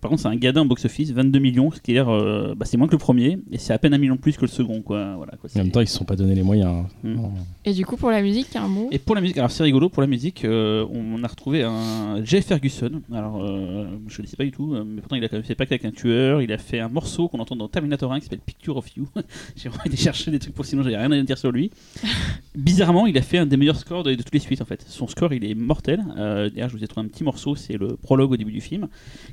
Par 0.00 0.08
contre, 0.10 0.22
c'est 0.22 0.28
un 0.28 0.36
gadin 0.36 0.62
en 0.62 0.66
box-office, 0.66 1.12
22 1.12 1.38
millions, 1.38 1.70
ce 1.70 1.80
qui 1.80 1.94
est 1.94 2.00
euh, 2.00 2.54
bah, 2.54 2.64
c'est 2.66 2.76
moins 2.76 2.86
que 2.86 2.92
le 2.92 2.98
premier, 2.98 3.38
et 3.52 3.58
c'est 3.58 3.72
à 3.72 3.78
peine 3.78 3.92
un 3.94 3.98
million 3.98 4.14
de 4.14 4.20
plus 4.20 4.36
que 4.36 4.42
le 4.42 4.48
second. 4.48 4.80
Quoi. 4.82 5.14
Voilà, 5.16 5.32
quoi, 5.40 5.50
En 5.54 5.58
même 5.58 5.70
temps, 5.70 5.80
ils 5.80 5.88
se 5.88 5.96
sont 5.96 6.04
pas 6.04 6.16
donné 6.16 6.34
les 6.34 6.42
moyens. 6.42 6.68
hein. 6.70 6.86
Mm. 7.02 7.14
Non. 7.14 7.32
Et 7.64 7.72
du 7.72 7.84
coup, 7.84 7.96
pour 7.96 8.10
la 8.10 8.22
musique, 8.22 8.56
un 8.56 8.68
mot? 8.68 8.88
Et 8.92 8.98
pour 8.98 9.14
la 9.14 9.20
musique, 9.20 9.36
alors 9.38 9.50
c'est 9.50 9.62
rigolo, 9.62 9.88
pour 9.88 10.00
la 10.02 10.06
musique, 10.08 10.44
euh, 10.44 10.86
on 10.90 11.22
a 11.22 11.26
retrouvé 11.28 11.62
un 11.62 12.24
Jay 12.24 12.40
Ferguson. 12.40 13.02
Alors, 13.12 13.42
euh, 13.44 13.86
je 14.08 14.22
ne 14.22 14.26
sais 14.26 14.36
pas 14.36 14.44
du 14.44 14.50
tout, 14.52 14.74
euh, 14.74 14.84
mais 14.86 15.00
pourtant 15.00 15.16
il 15.16 15.24
a 15.24 15.28
quand 15.28 15.36
même 15.36 15.44
fait 15.44 15.54
Pacte 15.54 15.72
avec 15.72 15.84
un 15.84 15.90
tueur. 15.90 16.40
Il 16.42 16.52
a 16.52 16.58
fait 16.58 16.80
un 16.80 16.88
morceau 16.88 17.28
qu'on 17.28 17.38
entend 17.38 17.56
dans 17.56 17.68
Terminator 17.68 18.12
1 18.12 18.18
qui 18.20 18.24
s'appelle 18.24 18.40
Picture 18.44 18.76
of 18.76 18.96
You. 18.96 19.06
J'ai 19.56 19.68
vraiment 19.68 19.84
été 19.84 19.96
chercher 19.96 20.30
des 20.30 20.38
trucs 20.38 20.54
pour 20.54 20.64
sinon 20.64 20.82
j'avais 20.82 20.96
rien 20.96 21.10
à 21.12 21.22
dire 21.22 21.36
sur 21.38 21.52
lui. 21.52 21.70
Bizarrement, 22.54 23.06
il 23.06 23.16
a 23.16 23.22
fait 23.22 23.38
un 23.38 23.46
des 23.46 23.56
meilleurs 23.56 23.76
scores 23.76 24.02
de, 24.02 24.10
de 24.14 24.16
toutes 24.22 24.32
les 24.34 24.40
suites 24.40 24.60
en 24.60 24.64
fait. 24.64 24.84
Son 24.88 25.06
score 25.06 25.32
il 25.32 25.44
est 25.44 25.54
mortel. 25.54 26.04
Euh, 26.16 26.50
D'ailleurs, 26.50 26.68
je 26.68 26.76
vous 26.76 26.84
ai 26.84 26.88
trouvé 26.88 27.06
un 27.06 27.08
petit 27.08 27.22
morceau, 27.24 27.54
c'est 27.54 27.76
le 27.76 27.96
prologue 27.96 28.32
au 28.32 28.36
début 28.36 28.52
du 28.52 28.60
film, 28.60 28.88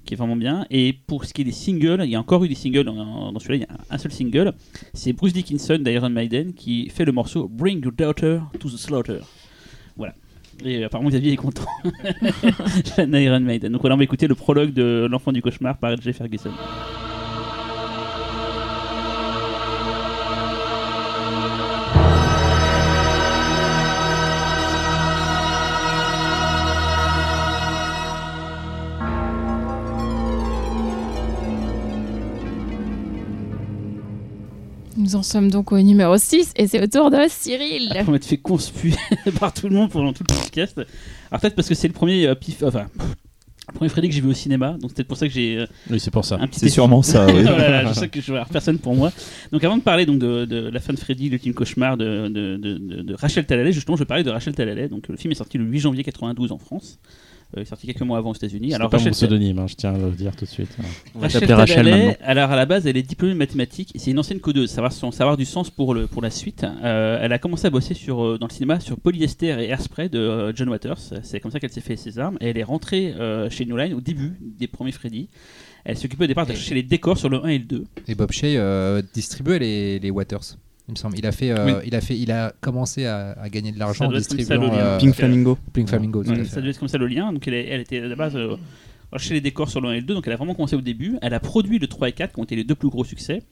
qui 0.05 0.13
est 0.13 0.17
vraiment 0.17 0.35
bien. 0.35 0.56
Et 0.69 0.93
pour 0.93 1.25
ce 1.25 1.33
qui 1.33 1.41
est 1.41 1.45
des 1.45 1.51
singles, 1.51 2.01
il 2.03 2.09
y 2.09 2.15
a 2.15 2.19
encore 2.19 2.43
eu 2.43 2.47
des 2.47 2.55
singles 2.55 2.83
dans, 2.83 3.39
celui-là, 3.39 3.55
il 3.55 3.61
y 3.61 3.65
a 3.65 3.93
un, 3.93 3.97
seul 3.97 4.11
single. 4.11 4.53
C'est 4.93 5.13
Bruce 5.13 5.33
Dickinson 5.33 5.77
d'Iron 5.77 6.09
Maiden 6.09 6.53
qui 6.53 6.89
fait 6.89 7.05
le 7.05 7.11
morceau 7.11 7.47
Bring 7.47 7.83
Your 7.83 7.93
Daughter 7.93 8.39
to 8.59 8.69
the 8.69 8.77
Slaughter. 8.77 9.19
Voilà. 9.95 10.13
Et 10.63 10.83
euh, 10.83 10.87
apparemment 10.87 11.09
Xavier 11.09 11.33
est 11.33 11.37
content. 11.37 11.67
Fan 12.95 13.11
d'Iron 13.11 13.39
Maiden. 13.39 13.71
Donc 13.71 13.81
voilà, 13.81 13.95
on 13.95 13.97
va 13.97 14.03
écouter 14.03 14.27
le 14.27 14.35
prologue 14.35 14.73
de 14.73 15.07
L'enfant 15.09 15.31
du 15.31 15.41
cauchemar 15.41 15.77
par 15.77 15.99
Jay 16.01 16.13
Ferguson. 16.13 16.51
Nous 35.07 35.15
en 35.15 35.23
sommes 35.23 35.49
donc 35.49 35.71
au 35.71 35.79
numéro 35.79 36.17
6 36.17 36.51
et 36.57 36.67
c'est 36.67 36.83
au 36.83 36.87
tour 36.87 37.09
de 37.09 37.17
Cyril. 37.29 37.93
Après 37.97 38.11
m'être 38.11 38.25
fait 38.25 38.35
conspuer 38.35 38.91
par 39.39 39.53
tout 39.53 39.69
le 39.69 39.75
monde 39.75 39.89
pendant 39.89 40.11
tout 40.11 40.25
le 40.29 40.35
podcast. 40.35 40.77
Alors 41.31 41.39
peut-être 41.39 41.55
parce 41.55 41.69
que 41.69 41.75
c'est 41.75 41.87
le 41.87 41.93
premier 41.93 42.27
euh, 42.27 42.35
pif, 42.35 42.61
enfin 42.61 42.87
pff, 42.97 43.07
le 43.69 43.73
premier 43.73 43.87
Freddy 43.89 44.09
que 44.09 44.13
j'ai 44.15 44.19
vu 44.19 44.29
au 44.29 44.33
cinéma, 44.33 44.71
donc 44.71 44.89
c'est 44.89 44.95
peut-être 44.97 45.07
pour 45.07 45.15
ça 45.15 45.27
que 45.29 45.33
j'ai 45.33 45.59
euh, 45.59 45.65
Oui, 45.89 46.01
c'est 46.01 46.11
pour 46.11 46.25
ça. 46.25 46.35
un 46.41 46.47
petit. 46.47 46.59
C'est 46.59 46.67
sûrement 46.67 47.01
ça, 47.03 47.25
oui. 47.25 47.35
Oh 47.39 47.43
là 47.57 47.69
là, 47.83 47.85
je 47.87 47.93
sais 47.97 48.09
que 48.09 48.19
je 48.19 48.25
vais 48.27 48.37
avoir 48.39 48.49
personne 48.49 48.79
pour 48.79 48.95
moi. 48.95 49.13
Donc 49.53 49.63
avant 49.63 49.77
de 49.77 49.81
parler 49.81 50.05
donc 50.05 50.19
de, 50.19 50.43
de 50.43 50.67
la 50.69 50.79
fin 50.81 50.91
de 50.91 50.99
Freddy, 50.99 51.29
l'ultime 51.29 51.53
cauchemar 51.53 51.95
de, 51.95 52.27
de, 52.27 52.57
de, 52.57 52.77
de- 52.77 53.01
de 53.03 53.13
Rachel 53.13 53.45
Talalay, 53.45 53.71
justement, 53.71 53.95
je 53.95 54.01
vais 54.01 54.07
parler 54.07 54.23
de 54.25 54.29
Rachel 54.29 54.53
Talalay. 54.55 54.89
Donc 54.89 55.07
le 55.07 55.15
film 55.15 55.31
est 55.31 55.35
sorti 55.35 55.57
le 55.57 55.63
8 55.63 55.79
janvier 55.79 56.03
92 56.03 56.51
en 56.51 56.57
France. 56.57 56.99
Euh, 57.55 57.63
sorti 57.65 57.87
quelques 57.87 58.01
mois 58.01 58.17
avant 58.17 58.31
aux 58.31 58.35
États-Unis. 58.35 58.69
C'est 58.69 58.75
Alors 58.75 58.89
pas 58.89 58.97
mon 58.97 59.03
Rachel, 59.03 59.13
pseudonyme, 59.13 59.59
hein, 59.59 59.67
je 59.67 59.75
tiens 59.75 59.93
à 59.93 59.97
le 59.97 60.11
dire 60.11 60.35
tout 60.35 60.45
de 60.45 60.49
suite. 60.49 60.75
On 61.15 61.19
va 61.19 61.27
Rachel 61.27 61.85
maintenant. 61.85 62.13
alors 62.21 62.51
à 62.51 62.55
la 62.55 62.65
base, 62.65 62.87
elle 62.87 62.97
est 62.97 63.03
diplômée 63.03 63.33
de 63.33 63.37
mathématiques 63.37 63.93
c'est 63.95 64.11
une 64.11 64.19
ancienne 64.19 64.39
codeuse. 64.39 64.77
Son 64.91 65.11
savoir 65.11 65.37
du 65.37 65.45
sens 65.45 65.69
pour 65.69 65.93
le 65.93 66.07
pour 66.07 66.21
la 66.21 66.29
suite. 66.29 66.65
Euh, 66.83 67.19
elle 67.21 67.33
a 67.33 67.39
commencé 67.39 67.67
à 67.67 67.69
bosser 67.69 67.93
sur 67.93 68.23
euh, 68.23 68.37
dans 68.37 68.47
le 68.47 68.53
cinéma 68.53 68.79
sur 68.79 68.97
Polyester 68.97 69.57
et 69.59 69.69
Airspray 69.69 70.09
de 70.09 70.17
euh, 70.17 70.53
John 70.55 70.69
Waters. 70.69 70.97
C'est 71.23 71.39
comme 71.39 71.51
ça 71.51 71.59
qu'elle 71.59 71.71
s'est 71.71 71.81
fait 71.81 71.95
ses 71.97 72.19
armes. 72.19 72.37
Et 72.41 72.49
elle 72.49 72.57
est 72.57 72.63
rentrée 72.63 73.13
euh, 73.13 73.49
chez 73.49 73.65
New 73.65 73.75
Line 73.77 73.93
au 73.93 74.01
début 74.01 74.37
des 74.41 74.67
premiers 74.67 74.91
Freddy. 74.91 75.27
Elle 75.83 75.97
s'occupait 75.97 76.25
au 76.25 76.27
départ 76.27 76.45
de 76.45 76.53
chercher 76.53 76.75
les 76.75 76.83
décors 76.83 77.17
sur 77.17 77.29
le 77.29 77.43
1 77.43 77.47
et 77.47 77.57
le 77.59 77.65
2. 77.65 77.83
Et 78.07 78.15
Bob 78.15 78.31
Shea 78.31 78.45
euh, 78.47 79.01
distribuait 79.13 79.59
les, 79.59 79.99
les 79.99 80.11
Waters. 80.11 80.57
Il 80.87 80.91
me 80.91 80.95
semble. 80.95 81.17
Il 81.17 81.25
a 81.25 81.33
fait, 81.33 81.51
euh, 81.51 81.81
il 81.85 81.95
a 81.95 82.01
fait, 82.01 82.17
il 82.17 82.31
a 82.31 82.53
commencé 82.61 83.05
à, 83.05 83.33
à 83.33 83.49
gagner 83.49 83.73
de 83.73 83.79
l'argent 83.79 84.05
en 84.05 84.11
distribuant 84.11 84.71
euh, 84.73 84.97
Pink 84.97 85.13
Flamingo. 85.13 85.57
Pink 85.73 85.89
Flamingo. 85.89 86.23
Ouais, 86.23 86.45
ça 86.45 86.61
devait 86.61 86.71
être 86.71 86.79
comme 86.79 86.87
ça 86.87 86.97
le 86.97 87.07
lien. 87.07 87.33
Donc 87.33 87.45
elle, 87.47 87.81
était 87.81 87.99
à 87.99 88.07
la 88.07 88.15
base 88.15 88.37
euh, 88.37 88.55
chercher 89.11 89.33
les 89.33 89.41
décors 89.41 89.69
sur 89.69 89.81
le 89.81 89.89
1 89.89 89.91
et 89.93 89.99
le 89.99 90.05
2. 90.05 90.13
Donc 90.13 90.27
elle 90.27 90.33
a 90.33 90.37
vraiment 90.37 90.55
commencé 90.55 90.77
au 90.77 90.81
début. 90.81 91.17
Elle 91.21 91.33
a 91.33 91.41
produit 91.41 91.77
le 91.77 91.87
3 91.87 92.09
et 92.09 92.11
4 92.13 92.33
qui 92.33 92.39
ont 92.39 92.43
été 92.43 92.55
les 92.55 92.63
deux 92.63 92.75
plus 92.75 92.89
gros 92.89 93.03
succès. 93.03 93.43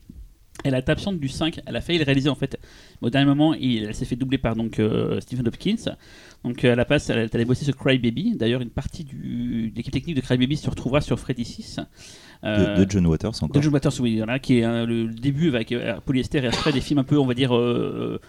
Elle 0.64 0.74
a 0.74 0.78
été 0.78 0.90
absente 0.90 1.20
du 1.20 1.28
5. 1.28 1.60
Elle 1.66 1.76
a 1.76 1.80
failli 1.80 1.98
le 1.98 2.04
réaliser 2.04 2.28
en 2.28 2.34
fait. 2.34 2.58
Au 3.00 3.10
dernier 3.10 3.26
moment, 3.26 3.54
il- 3.54 3.84
elle 3.84 3.94
s'est 3.94 4.04
fait 4.04 4.16
doubler 4.16 4.38
par 4.38 4.56
donc 4.56 4.78
euh, 4.78 5.20
Stephen 5.20 5.46
Hopkins. 5.46 5.94
Donc 6.44 6.64
euh, 6.64 6.72
à 6.72 6.76
la 6.76 6.84
place, 6.84 7.08
elle 7.10 7.18
est 7.18 7.34
allée 7.34 7.44
bosser 7.44 7.64
sur 7.64 7.76
Cry 7.76 7.98
Baby. 7.98 8.34
D'ailleurs, 8.36 8.60
une 8.62 8.70
partie 8.70 9.04
du, 9.04 9.70
de 9.70 9.76
l'équipe 9.76 9.92
technique 9.92 10.16
de 10.16 10.20
Cry 10.20 10.38
Baby 10.38 10.56
se 10.56 10.68
retrouvera 10.70 11.00
sur 11.00 11.18
Freddy 11.20 11.44
6. 11.44 11.80
De, 12.42 12.84
de 12.84 12.90
John 12.90 13.06
Waters 13.06 13.30
encore. 13.42 13.48
De 13.50 13.60
John 13.62 13.72
Waters, 13.72 14.00
oui, 14.00 14.18
voilà, 14.18 14.38
qui 14.38 14.58
est 14.58 14.64
euh, 14.64 14.86
le, 14.86 15.06
le 15.06 15.14
début 15.14 15.48
avec 15.48 15.72
euh, 15.72 15.96
Polyester 16.04 16.38
et 16.44 16.46
après 16.46 16.72
des 16.72 16.80
films 16.80 16.98
un 17.00 17.04
peu, 17.04 17.18
on 17.18 17.26
va 17.26 17.34
dire, 17.34 17.56
euh, 17.56 18.20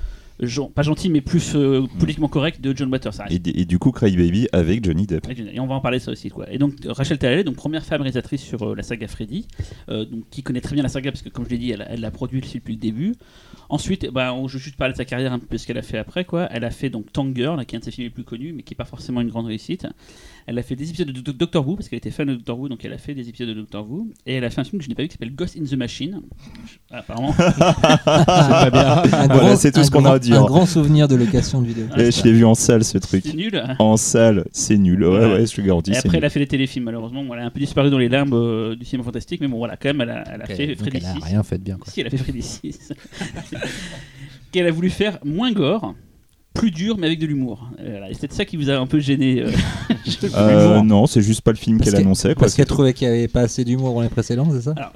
pas 0.73 0.83
gentils, 0.83 1.09
mais 1.09 1.21
plus 1.21 1.55
euh, 1.55 1.85
politiquement 1.99 2.27
corrects 2.27 2.61
de 2.61 2.75
John 2.75 2.91
Waters. 2.91 3.13
Ça 3.13 3.23
reste 3.23 3.47
Et, 3.47 3.61
et 3.61 3.65
du 3.65 3.79
coup, 3.79 3.91
Cry 3.91 4.15
Baby 4.15 4.47
avec 4.51 4.83
Johnny 4.85 5.07
Depp. 5.07 5.27
et 5.29 5.59
on 5.59 5.67
va 5.67 5.75
en 5.75 5.81
parler 5.81 5.99
ça 5.99 6.11
aussi 6.11 6.29
quoi. 6.29 6.51
Et 6.51 6.57
donc 6.57 6.73
Rachel 6.85 7.17
Talalay, 7.17 7.43
donc 7.43 7.55
première 7.55 7.83
femme 7.83 8.01
réalisatrice 8.01 8.41
sur 8.41 8.61
euh, 8.63 8.75
la 8.75 8.83
saga 8.83 9.07
Freddy, 9.07 9.47
euh, 9.89 10.05
donc 10.05 10.23
qui 10.29 10.43
connaît 10.43 10.61
très 10.61 10.73
bien 10.75 10.83
la 10.83 10.89
saga 10.89 11.11
parce 11.11 11.21
que 11.23 11.29
comme 11.29 11.45
je 11.45 11.49
l'ai 11.49 11.57
dit, 11.57 11.71
elle, 11.71 11.85
elle 11.89 12.01
l'a 12.01 12.11
produit 12.11 12.41
aussi 12.41 12.57
depuis 12.57 12.73
le 12.73 12.79
début. 12.79 13.15
Ensuite, 13.69 14.09
bah, 14.11 14.33
on, 14.33 14.47
je 14.47 14.57
vais 14.57 14.63
juste 14.63 14.77
parler 14.77 14.93
de 14.93 14.97
sa 14.97 15.05
carrière 15.05 15.33
un 15.33 15.39
peu 15.39 15.57
ce 15.57 15.67
qu'elle 15.67 15.77
a 15.77 15.81
fait 15.81 15.97
après 15.97 16.23
quoi. 16.23 16.47
Elle 16.51 16.63
a 16.63 16.71
fait 16.71 16.89
donc 16.89 17.11
Tank 17.11 17.35
Girl, 17.35 17.63
qui 17.65 17.75
est 17.75 17.77
un 17.77 17.79
de 17.79 17.85
ses 17.85 17.91
films 17.91 18.05
les 18.05 18.11
plus 18.13 18.23
connus, 18.23 18.53
mais 18.53 18.63
qui 18.63 18.73
est 18.73 18.77
pas 18.77 18.85
forcément 18.85 19.21
une 19.21 19.29
grande 19.29 19.47
réussite. 19.47 19.87
Elle 20.49 20.57
a 20.57 20.63
fait 20.63 20.77
des 20.77 20.89
épisodes 20.89 21.11
de 21.11 21.19
Do- 21.21 21.33
Doctor 21.33 21.67
Who 21.67 21.75
parce 21.75 21.89
qu'elle 21.89 21.97
était 21.97 22.09
fan 22.09 22.25
de 22.27 22.35
Doctor 22.35 22.57
Who, 22.57 22.69
donc 22.69 22.83
elle 22.85 22.93
a 22.93 22.97
fait 22.97 23.13
des 23.13 23.27
épisodes 23.27 23.49
de 23.49 23.53
Doctor 23.53 23.85
Who. 23.89 24.07
Et 24.25 24.35
elle 24.35 24.45
a 24.45 24.49
fait 24.49 24.61
un 24.61 24.63
film 24.63 24.77
que 24.79 24.85
je 24.85 24.89
n'ai 24.89 24.95
pas 24.95 25.01
vu 25.01 25.09
qui 25.09 25.13
s'appelle 25.15 25.35
Ghost 25.35 25.57
in 25.57 25.65
the 25.65 25.73
Machine. 25.77 26.21
Apparemment, 26.89 27.33
pas 28.05 28.69
bien. 28.71 29.27
Voilà, 29.27 29.55
c'est 29.57 29.71
tout 29.73 29.83
ce 29.83 29.91
qu'on 29.91 30.05
a 30.05 30.13
à 30.13 30.19
dire. 30.19 30.41
Un 30.41 30.45
grand 30.45 30.65
souvenir 30.65 31.07
de 31.09 31.15
location 31.15 31.61
de 31.61 31.67
vidéo. 31.67 31.87
Ah, 31.91 32.01
Et 32.01 32.11
je 32.11 32.23
l'ai 32.23 32.31
vu 32.31 32.45
en 32.45 32.55
salle 32.55 32.83
ce 32.85 32.97
truc. 32.97 33.23
c'est 33.25 33.33
nul. 33.35 33.61
En 33.79 33.97
salle, 33.97 34.45
c'est 34.53 34.77
nul. 34.77 35.03
Ouais, 35.03 35.17
Ouais. 35.19 35.33
ouais, 35.33 35.45
je 35.45 35.53
te 35.55 35.61
garantis. 35.61 35.91
Et 35.91 35.95
c'est 35.95 35.99
après, 35.99 36.09
nul. 36.11 36.17
elle 36.19 36.25
a 36.25 36.29
fait 36.29 36.39
les 36.39 36.47
téléfilms, 36.47 36.85
malheureusement. 36.85 37.23
Bon, 37.25 37.33
elle 37.33 37.41
a 37.41 37.45
un 37.45 37.49
peu 37.51 37.59
disparu 37.59 37.89
dans 37.89 37.97
les 37.97 38.07
limbes 38.09 38.33
euh, 38.33 38.75
du 38.75 38.85
cinéma 38.85 39.03
fantastique, 39.03 39.41
mais 39.41 39.47
bon, 39.47 39.57
voilà, 39.57 39.75
quand 39.75 39.89
même, 39.89 39.99
elle 40.01 40.09
a, 40.11 40.23
elle 40.33 40.41
a 40.41 40.45
fait 40.45 40.75
Freddy 40.75 40.97
elle 40.97 41.05
a 41.05 41.13
6. 41.15 41.23
rien 41.23 41.43
fait 41.43 41.57
de 41.57 41.63
bien. 41.63 41.75
Quoi. 41.77 41.91
Si, 41.91 41.99
elle 42.01 42.07
a 42.07 42.09
fait 42.09 42.17
Freddy 42.17 42.41
6. 42.41 42.93
Qu'elle 44.51 44.67
a 44.67 44.71
voulu 44.71 44.89
faire 44.89 45.19
moins 45.25 45.51
gore, 45.51 45.93
plus 46.57 46.71
dur, 46.71 46.97
mais 46.97 47.07
avec 47.07 47.19
de 47.19 47.25
l'humour. 47.25 47.69
Euh, 47.79 47.87
Voilà. 47.91 48.07
C'est 48.13 48.19
peut-être 48.21 48.33
ça 48.33 48.45
qui 48.45 48.57
vous 48.57 48.69
a 48.69 48.77
un 48.77 48.87
peu 48.87 48.99
gêné. 48.99 49.41
euh, 49.41 49.51
Euh, 50.35 50.81
non, 50.81 51.05
c'est 51.05 51.21
juste 51.21 51.41
pas 51.41 51.51
le 51.51 51.57
film 51.57 51.79
qu'elle 51.79 51.93
annonçait. 52.01 52.29
Quoi. 52.33 52.41
Parce 52.41 52.55
qu'elle 52.55 52.65
trouvait 52.65 52.93
qu'il 52.93 53.07
n'y 53.09 53.13
avait 53.13 53.27
pas 53.27 53.41
assez 53.41 53.63
d'humour 53.65 53.93
dans 53.93 54.01
les 54.01 54.09
précédents, 54.09 54.47
c'est 54.51 54.61
ça 54.61 54.73
Alors, 54.77 54.93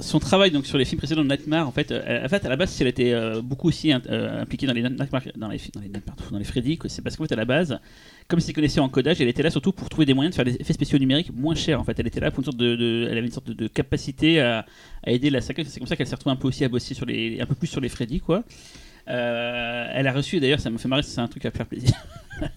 son 0.00 0.20
travail 0.20 0.52
donc 0.52 0.64
sur 0.66 0.78
les 0.78 0.84
films 0.84 0.98
précédents 0.98 1.24
de 1.24 1.28
Nightmare, 1.28 1.66
en 1.66 1.72
fait, 1.72 1.90
euh, 1.90 2.24
en 2.24 2.28
fait 2.28 2.44
à 2.44 2.48
la 2.48 2.54
base, 2.56 2.70
si 2.70 2.82
elle 2.82 2.88
était 2.88 3.12
euh, 3.12 3.42
beaucoup 3.42 3.66
aussi 3.68 3.92
euh, 3.92 4.42
impliquée 4.42 4.66
dans 4.66 4.72
les 4.72 4.82
Nightmare, 4.82 5.22
dans 5.36 5.48
les, 5.48 5.58
dans 5.74 5.80
les, 5.80 5.88
dans 6.30 6.38
les 6.38 6.44
Freddy, 6.44 6.78
c'est 6.86 7.02
parce 7.02 7.16
qu'en 7.16 7.24
fait 7.26 7.32
à 7.32 7.36
la 7.36 7.44
base, 7.44 7.78
comme 8.28 8.38
s'il 8.38 8.54
connaissait 8.54 8.78
en 8.78 8.88
codage, 8.88 9.20
elle 9.20 9.26
était 9.28 9.42
là 9.42 9.50
surtout 9.50 9.72
pour 9.72 9.88
trouver 9.88 10.06
des 10.06 10.14
moyens 10.14 10.32
de 10.32 10.36
faire 10.36 10.44
des 10.44 10.54
effets 10.60 10.72
spéciaux 10.72 10.98
numériques 10.98 11.32
moins 11.34 11.56
chers. 11.56 11.80
En 11.80 11.84
fait, 11.84 11.98
elle 11.98 12.06
était 12.06 12.20
là 12.20 12.30
pour 12.30 12.40
une 12.40 12.44
sorte 12.44 12.58
de, 12.58 12.76
de- 12.76 13.08
elle 13.10 13.18
avait 13.18 13.26
une 13.26 13.32
sorte 13.32 13.48
de, 13.48 13.54
de 13.54 13.66
capacité 13.66 14.40
à, 14.40 14.64
à 15.04 15.10
aider 15.10 15.30
la 15.30 15.40
saga. 15.40 15.64
C'est 15.66 15.80
comme 15.80 15.88
ça 15.88 15.96
qu'elle 15.96 16.06
s'est 16.06 16.14
retrouvée 16.14 16.34
un 16.34 16.36
peu 16.36 16.46
aussi 16.46 16.64
à 16.64 16.68
bosser 16.68 16.94
sur 16.94 17.06
les, 17.06 17.40
un 17.40 17.46
peu 17.46 17.54
plus 17.56 17.66
sur 17.66 17.80
les 17.80 17.88
Freddy, 17.88 18.20
quoi. 18.20 18.44
Euh, 19.08 19.86
elle 19.92 20.06
a 20.06 20.12
reçu, 20.12 20.40
d'ailleurs, 20.40 20.60
ça 20.60 20.70
me 20.70 20.78
fait 20.78 20.88
marrer, 20.88 21.02
c'est 21.02 21.20
un 21.20 21.28
truc 21.28 21.44
à 21.46 21.50
faire 21.50 21.66
plaisir. 21.66 21.92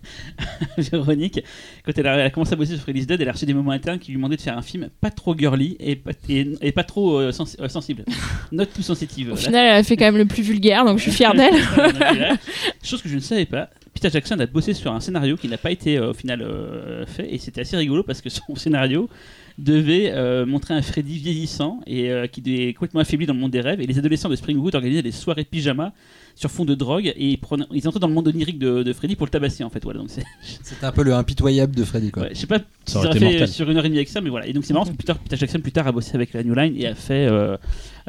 Véronique, 0.77 1.41
quand 1.83 1.91
elle 1.97 2.07
a, 2.07 2.15
elle 2.15 2.25
a 2.27 2.29
commencé 2.29 2.53
à 2.53 2.55
bosser 2.55 2.73
sur 2.73 2.81
Freddy's 2.83 3.07
Dead, 3.07 3.19
elle 3.19 3.29
a 3.29 3.31
reçu 3.31 3.45
des 3.45 3.53
moments 3.53 3.71
internes 3.71 3.99
qui 3.99 4.11
lui 4.11 4.17
demandaient 4.17 4.35
de 4.35 4.41
faire 4.41 4.57
un 4.57 4.61
film 4.61 4.89
pas 4.99 5.09
trop 5.09 5.35
girly 5.35 5.75
et 5.79 5.95
pas, 5.95 6.11
et, 6.29 6.47
et 6.61 6.71
pas 6.71 6.83
trop 6.83 7.17
euh, 7.19 7.31
sens- 7.31 7.57
euh, 7.59 7.67
sensible. 7.67 8.05
Note 8.51 8.69
tout 8.75 8.83
sensitive. 8.83 9.31
Au 9.31 9.35
final, 9.35 9.65
elle 9.65 9.75
a 9.79 9.83
fait 9.83 9.97
quand 9.97 10.05
même 10.05 10.17
le 10.17 10.25
plus 10.25 10.43
vulgaire, 10.43 10.85
donc 10.85 10.97
je 10.97 11.03
suis 11.03 11.11
fière 11.11 11.33
d'elle. 11.33 11.55
Chose 12.83 13.01
que 13.01 13.09
je 13.09 13.15
ne 13.15 13.19
savais 13.21 13.45
pas, 13.45 13.69
Peter 13.93 14.09
Jackson 14.11 14.39
a 14.39 14.45
bossé 14.45 14.73
sur 14.73 14.93
un 14.93 14.99
scénario 14.99 15.37
qui 15.37 15.47
n'a 15.47 15.57
pas 15.57 15.71
été 15.71 15.97
euh, 15.97 16.11
au 16.11 16.13
final 16.13 16.41
euh, 16.41 17.05
fait 17.05 17.33
et 17.33 17.37
c'était 17.37 17.61
assez 17.61 17.77
rigolo 17.77 18.03
parce 18.03 18.21
que 18.21 18.29
son 18.29 18.55
scénario 18.55 19.09
devait 19.57 20.11
euh, 20.13 20.45
montrer 20.45 20.73
un 20.73 20.81
Freddy 20.81 21.17
vieillissant 21.17 21.81
et 21.85 22.09
qui 22.31 22.41
est 22.55 22.73
complètement 22.73 23.01
affaibli 23.01 23.25
dans 23.25 23.33
le 23.33 23.39
monde 23.39 23.51
des 23.51 23.61
rêves 23.61 23.81
et 23.81 23.85
les 23.85 23.99
adolescents 23.99 24.29
de 24.29 24.35
Springwood 24.35 24.75
organisaient 24.75 25.01
des 25.01 25.11
soirées 25.11 25.43
pyjama 25.43 25.93
sur 26.35 26.49
fond 26.51 26.65
de 26.65 26.73
drogue 26.75 27.07
et 27.15 27.29
ils, 27.29 27.37
prenaient- 27.37 27.65
ils 27.71 27.87
entraient 27.87 27.99
dans 27.99 28.07
le 28.07 28.13
monde 28.13 28.27
onirique 28.27 28.57
de, 28.59 28.83
de 28.83 28.93
Freddy 28.93 29.15
pour 29.15 29.25
le 29.27 29.31
tabasser 29.31 29.63
en 29.63 29.69
fait 29.69 29.83
voilà 29.83 29.99
donc 29.99 30.09
c'est 30.09 30.23
C'était 30.63 30.85
un 30.85 30.91
peu 30.91 31.03
le 31.03 31.13
impitoyable 31.13 31.75
de 31.75 31.83
Freddy. 31.83 32.11
Quoi. 32.11 32.23
Ouais, 32.23 32.29
je 32.33 32.39
sais 32.39 32.47
pas 32.47 32.59
Ça 32.59 32.63
s'ils 32.85 32.97
aurait 32.97 33.19
fait 33.19 33.25
mortel. 33.25 33.47
sur 33.47 33.69
une 33.69 33.77
heure 33.77 33.85
et 33.85 33.89
demie 33.89 33.97
avec 33.99 34.09
ça, 34.09 34.21
mais 34.21 34.29
voilà. 34.29 34.47
Et 34.47 34.53
donc 34.53 34.65
c'est 34.65 34.73
marrant 34.73 34.85
parce 34.85 34.95
que 34.97 35.01
Peter, 35.03 35.13
Peter 35.23 35.37
Jackson 35.37 35.59
plus 35.59 35.71
tard 35.71 35.87
a 35.87 35.91
bossé 35.91 36.15
avec 36.15 36.33
la 36.33 36.43
New 36.43 36.53
Line 36.55 36.73
et 36.77 36.87
a 36.87 36.95
fait 36.95 37.27
euh, 37.27 37.57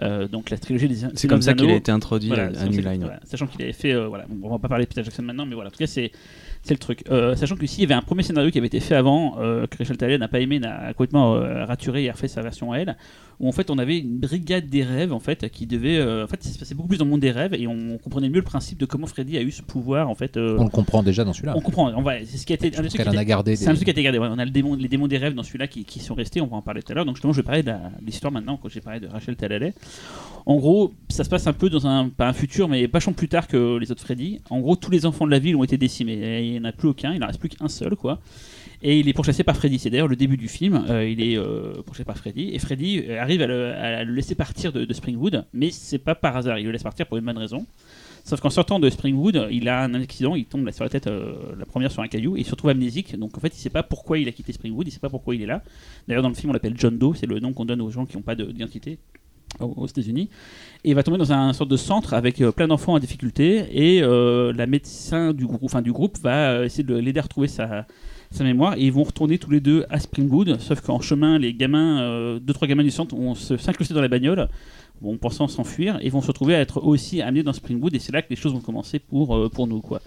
euh, 0.03 0.29
donc 0.29 0.51
la 0.51 0.59
trilogie 0.59 0.89
des. 0.89 0.97
C'est 1.15 1.29
comme 1.29 1.43
ça 1.43 1.55
qu'il 1.55 1.69
a 1.71 1.75
été 1.75 1.91
introduit 1.93 2.29
Voilà, 2.29 2.45
à, 2.45 2.55
c'est 2.55 2.61
à 2.61 2.67
New 2.69 2.83
ça- 2.83 2.91
Line. 2.91 3.01
voilà, 3.03 3.21
sachant 3.25 3.47
qu'il 3.47 3.63
avait 3.63 3.73
fait, 3.73 3.93
euh, 3.93 4.07
voilà, 4.09 4.25
bon, 4.29 4.49
on 4.49 4.53
va 4.53 4.59
pas 4.59 4.69
parler 4.69 4.85
de 4.85 4.89
Peter 4.89 5.05
Jackson 5.05 5.23
maintenant, 5.23 5.47
mais 5.47 5.55
voilà, 5.55 5.69
en 5.69 5.73
tout 5.73 5.79
cas 5.79 5.87
c'est 5.87 6.11
c'est 6.63 6.75
le 6.75 6.79
truc. 6.79 7.05
Euh, 7.11 7.35
sachant 7.37 7.57
que 7.57 7.67
s'il 7.67 7.81
y 7.83 7.85
avait 7.85 7.95
un 7.95 8.03
premier 8.03 8.23
scénario 8.23 8.51
qui 8.51 8.59
avait 8.59 8.67
été 8.69 8.81
fait 8.81 8.95
avant, 8.95 9.37
euh, 9.41 9.67
que 9.67 9.79
Rachel 9.79 9.97
Talalay 9.97 10.19
n'a 10.19 10.29
pas 10.29 10.41
aimé, 10.41 10.59
n'a 10.61 10.93
complètement 10.95 11.35
euh, 11.35 11.65
raturé 11.65 12.05
et 12.05 12.09
a 12.11 12.13
refait 12.13 12.29
sa 12.29 12.41
version 12.43 12.73
à 12.73 12.79
elle, 12.79 12.97
où 13.41 13.49
en 13.49 13.53
fait 13.53 13.71
on 13.71 13.79
avait 13.79 13.99
une 13.99 14.19
brigade 14.19 14.69
des 14.69 14.85
rêves 14.85 15.13
en 15.13 15.19
fait 15.19 15.49
qui 15.51 15.67
devait, 15.67 16.01
en 16.01 16.27
fait, 16.29 16.43
ça 16.43 16.51
se 16.51 16.59
passait 16.59 16.75
beaucoup 16.77 16.89
plus 16.91 16.99
dans 16.99 17.05
le 17.05 17.11
monde 17.11 17.21
des 17.21 17.33
rêves 17.33 17.55
et 17.55 17.67
on 17.67 17.99
comprenait 17.99 18.29
mieux 18.29 18.37
le 18.37 18.43
principe 18.43 18.79
de 18.79 18.87
comment 18.87 19.07
Freddy 19.07 19.37
a 19.39 19.43
eu 19.43 19.51
ce 19.51 19.63
pouvoir 19.63 20.09
en 20.09 20.15
fait. 20.15 20.37
On 20.37 20.63
le 20.65 20.71
comprend 20.71 21.03
déjà 21.03 21.25
dans 21.25 21.33
celui-là. 21.33 21.55
on 21.57 21.61
comprend, 21.61 21.93
on 21.97 22.03
va, 22.03 22.25
c'est 22.25 22.37
ce 22.37 22.47
qui 22.47 22.53
a 22.53 22.55
été 22.57 22.69
un 22.79 22.83
qui 22.85 23.03
en 23.03 23.17
a 23.17 23.25
gardé. 23.25 23.57
c'est 23.57 23.65
des- 23.65 23.71
un 23.71 23.75
truc 23.75 23.85
qui 23.85 23.91
a 23.91 23.93
été 23.93 24.03
gardé. 24.03 24.19
ouais. 24.19 24.29
On 24.31 24.39
a 24.39 24.45
le 24.45 24.51
démon, 24.53 24.75
les 24.77 24.89
démons 24.89 25.09
des 25.09 25.19
rêves 25.19 25.35
dans 25.35 25.43
celui-là 25.43 25.67
qui, 25.67 25.85
qui 25.85 25.99
sont 25.99 26.15
restés. 26.15 26.41
On 26.41 26.47
va 26.47 26.57
en 26.59 26.63
parler 26.63 26.83
tout 26.83 26.93
à 26.93 26.95
l'heure. 26.95 27.05
Donc 27.05 27.17
justement, 27.17 27.33
je 27.33 27.41
vais 27.41 27.47
parler 27.47 27.63
de 27.65 27.73
l'histoire 28.07 28.33
maintenant 28.33 28.57
quand 28.57 28.69
j'ai 28.69 28.81
parlé 28.81 29.01
de 29.01 29.09
Rachel 29.09 29.35
Talalay. 29.35 29.75
En 30.47 30.57
gros, 30.57 30.93
ça 31.09 31.25
se 31.25 31.29
passe 31.31 31.47
un 31.47 31.53
peu 31.53 31.69
dans 31.71 31.87
un 31.87 32.09
pas 32.09 32.29
un 32.29 32.33
futur, 32.33 32.69
mais 32.69 32.87
vachement 32.87 33.13
plus 33.13 33.29
tard 33.29 33.47
que 33.49 33.77
les 33.79 33.91
autres 33.91 34.03
Freddy. 34.03 34.41
En 34.51 34.61
gros, 34.61 34.77
tous 34.77 34.91
les 34.91 35.07
enfants 35.07 35.27
de 35.27 35.31
la 35.31 35.39
ville 35.39 35.57
ont 35.57 35.65
été 35.65 35.77
décimés. 35.79 36.13
Et 36.52 36.52
il 36.55 36.63
n'y 36.63 36.69
a 36.69 36.73
plus 36.73 36.89
aucun. 36.89 37.13
Il 37.13 37.21
n'en 37.21 37.27
reste 37.27 37.41
plus 37.41 37.49
qu'un 37.49 37.69
seul, 37.69 37.97
quoi. 37.97 38.21
Et 38.83 38.99
il 38.99 39.09
est 39.09 39.13
pourchassé 39.13 39.45
par 39.45 39.57
Freddy. 39.57 39.79
C'est 39.79 39.91
d'ailleurs 39.91 40.09
le 40.09 40.17
début 40.17 40.37
du 40.37 40.49
film. 40.49 40.85
Euh, 40.89 41.09
il 41.09 41.23
est 41.23 41.37
euh, 41.39 41.83
pourchassé 41.83 42.05
par 42.05 42.19
Freddy. 42.19 42.51
Et 42.53 42.59
Freddy 42.59 43.05
euh, 43.09 43.21
arrive 43.21 43.43
à 43.43 43.47
le, 44.05 44.13
laisser 44.13 44.35
partir 44.35 44.73
de, 44.73 44.93
Springwood. 44.93 45.45
Mais 45.53 45.71
c'est 45.71 45.99
pas 45.99 46.15
par 46.15 46.37
hasard. 46.37 46.59
Il 46.59 46.67
le 46.67 46.73
laisse 46.73 46.83
partir 46.83 47.07
pour 47.07 47.17
une 47.17 47.25
bonne 47.25 47.39
raison. 47.39 47.65
Sauf 48.25 48.41
qu'en 48.41 48.51
sortant 48.51 48.79
de 48.79 48.89
Springwood, 48.89 49.49
il 49.51 49.69
a 49.69 49.83
un 49.83 49.95
accident. 49.95 50.35
Il 50.35 50.47
tombe 50.47 50.69
sur 50.71 50.85
la 50.85 50.91
tête, 50.91 51.07
la 51.07 51.67
première 51.67 51.91
sur 51.91 52.03
un 52.03 52.09
caillou. 52.09 52.37
Et 52.37 52.41
il 52.41 52.45
se 52.45 52.51
retrouve 52.51 52.71
amnésique. 52.71 53.17
Donc 53.19 53.37
en 53.37 53.41
fait, 53.41 53.55
il 53.55 53.59
sait 53.59 53.71
pas 53.71 53.83
pourquoi 53.83 54.19
il 54.19 54.29
a 54.29 54.33
quitté 54.33 54.53
Springwood. 54.53 54.87
Il 54.87 54.91
sait 54.91 55.01
pas 55.01 55.11
pourquoi 55.11 55.35
il 55.35 55.43
est 55.43 55.47
là. 55.47 55.63
D'ailleurs, 56.07 56.23
dans 56.23 56.29
le 56.29 56.35
film, 56.35 56.51
on 56.51 56.53
l'appelle 56.53 56.75
John 56.77 56.99
Doe. 56.99 57.15
C'est 57.15 57.27
le 57.27 57.41
nom 57.41 57.53
qu'on 57.53 57.65
donne 57.65 57.81
aux 57.81 57.91
gens 57.91 58.07
qui 58.07 58.17
n'ont 58.17 58.23
pas 58.23 58.35
de- 58.35 58.47
d'identité 58.47 58.99
aux 59.61 59.87
États-Unis. 59.87 60.29
Et 60.85 60.91
il 60.91 60.95
va 60.95 61.03
tomber 61.03 61.19
dans 61.19 61.33
un 61.33 61.53
sorte 61.53 61.71
de 61.71 61.77
centre 61.77 62.15
avec 62.15 62.41
euh, 62.41 62.53
plein 62.53 62.69
d'enfants 62.69 62.95
en 62.95 62.99
difficulté. 62.99 63.65
Et 63.73 64.03
euh, 64.03 64.53
la 64.53 64.67
médecin 64.67 65.33
du 65.33 65.47
groupe, 65.47 65.63
enfin, 65.65 65.83
du 65.83 65.93
groupe 65.93 66.19
va 66.19 66.51
euh, 66.51 66.65
essayer 66.65 66.85
de 66.85 66.95
l'aider 66.97 67.21
à 67.21 67.23
retrouver 67.23 67.49
sa, 67.49 67.87
sa 68.31 68.45
mémoire. 68.45 68.75
Et 68.77 68.83
ils 68.83 68.93
vont 68.93 69.05
retourner 69.05 69.39
tous 69.39 69.51
les 69.51 69.61
deux 69.61 69.85
à 69.91 70.01
Springwood. 70.01 70.61
Sauf 70.61 70.81
qu'en 70.81 71.01
chemin, 71.01 71.39
les 71.39 71.55
gamins, 71.55 72.01
euh, 72.01 72.39
deux 72.39 72.53
trois 72.53 72.67
gamins 72.67 72.83
du 72.83 72.91
centre, 72.91 73.15
vont 73.15 73.35
s'incruster 73.35 73.95
dans 73.95 74.03
la 74.03 74.09
bagnole. 74.09 74.49
Bon, 75.01 75.17
pensant 75.17 75.49
s'enfuir 75.49 75.99
et 76.01 76.11
vont 76.11 76.21
se 76.21 76.29
retrouver 76.29 76.55
à 76.55 76.61
être 76.61 76.85
aussi 76.85 77.23
amenés 77.23 77.43
dans 77.43 77.53
Springwood 77.53 77.93
et 77.95 77.99
c'est 77.99 78.13
là 78.13 78.23
que 78.23 78.31
les 78.31 78.37
choses 78.37 78.53
vont 78.53 78.61
commencer 78.61 79.01
pour, 79.01 79.37
euh, 79.37 79.49
pour 79.49 79.67
nous 79.67 79.81
quoi. 79.81 80.01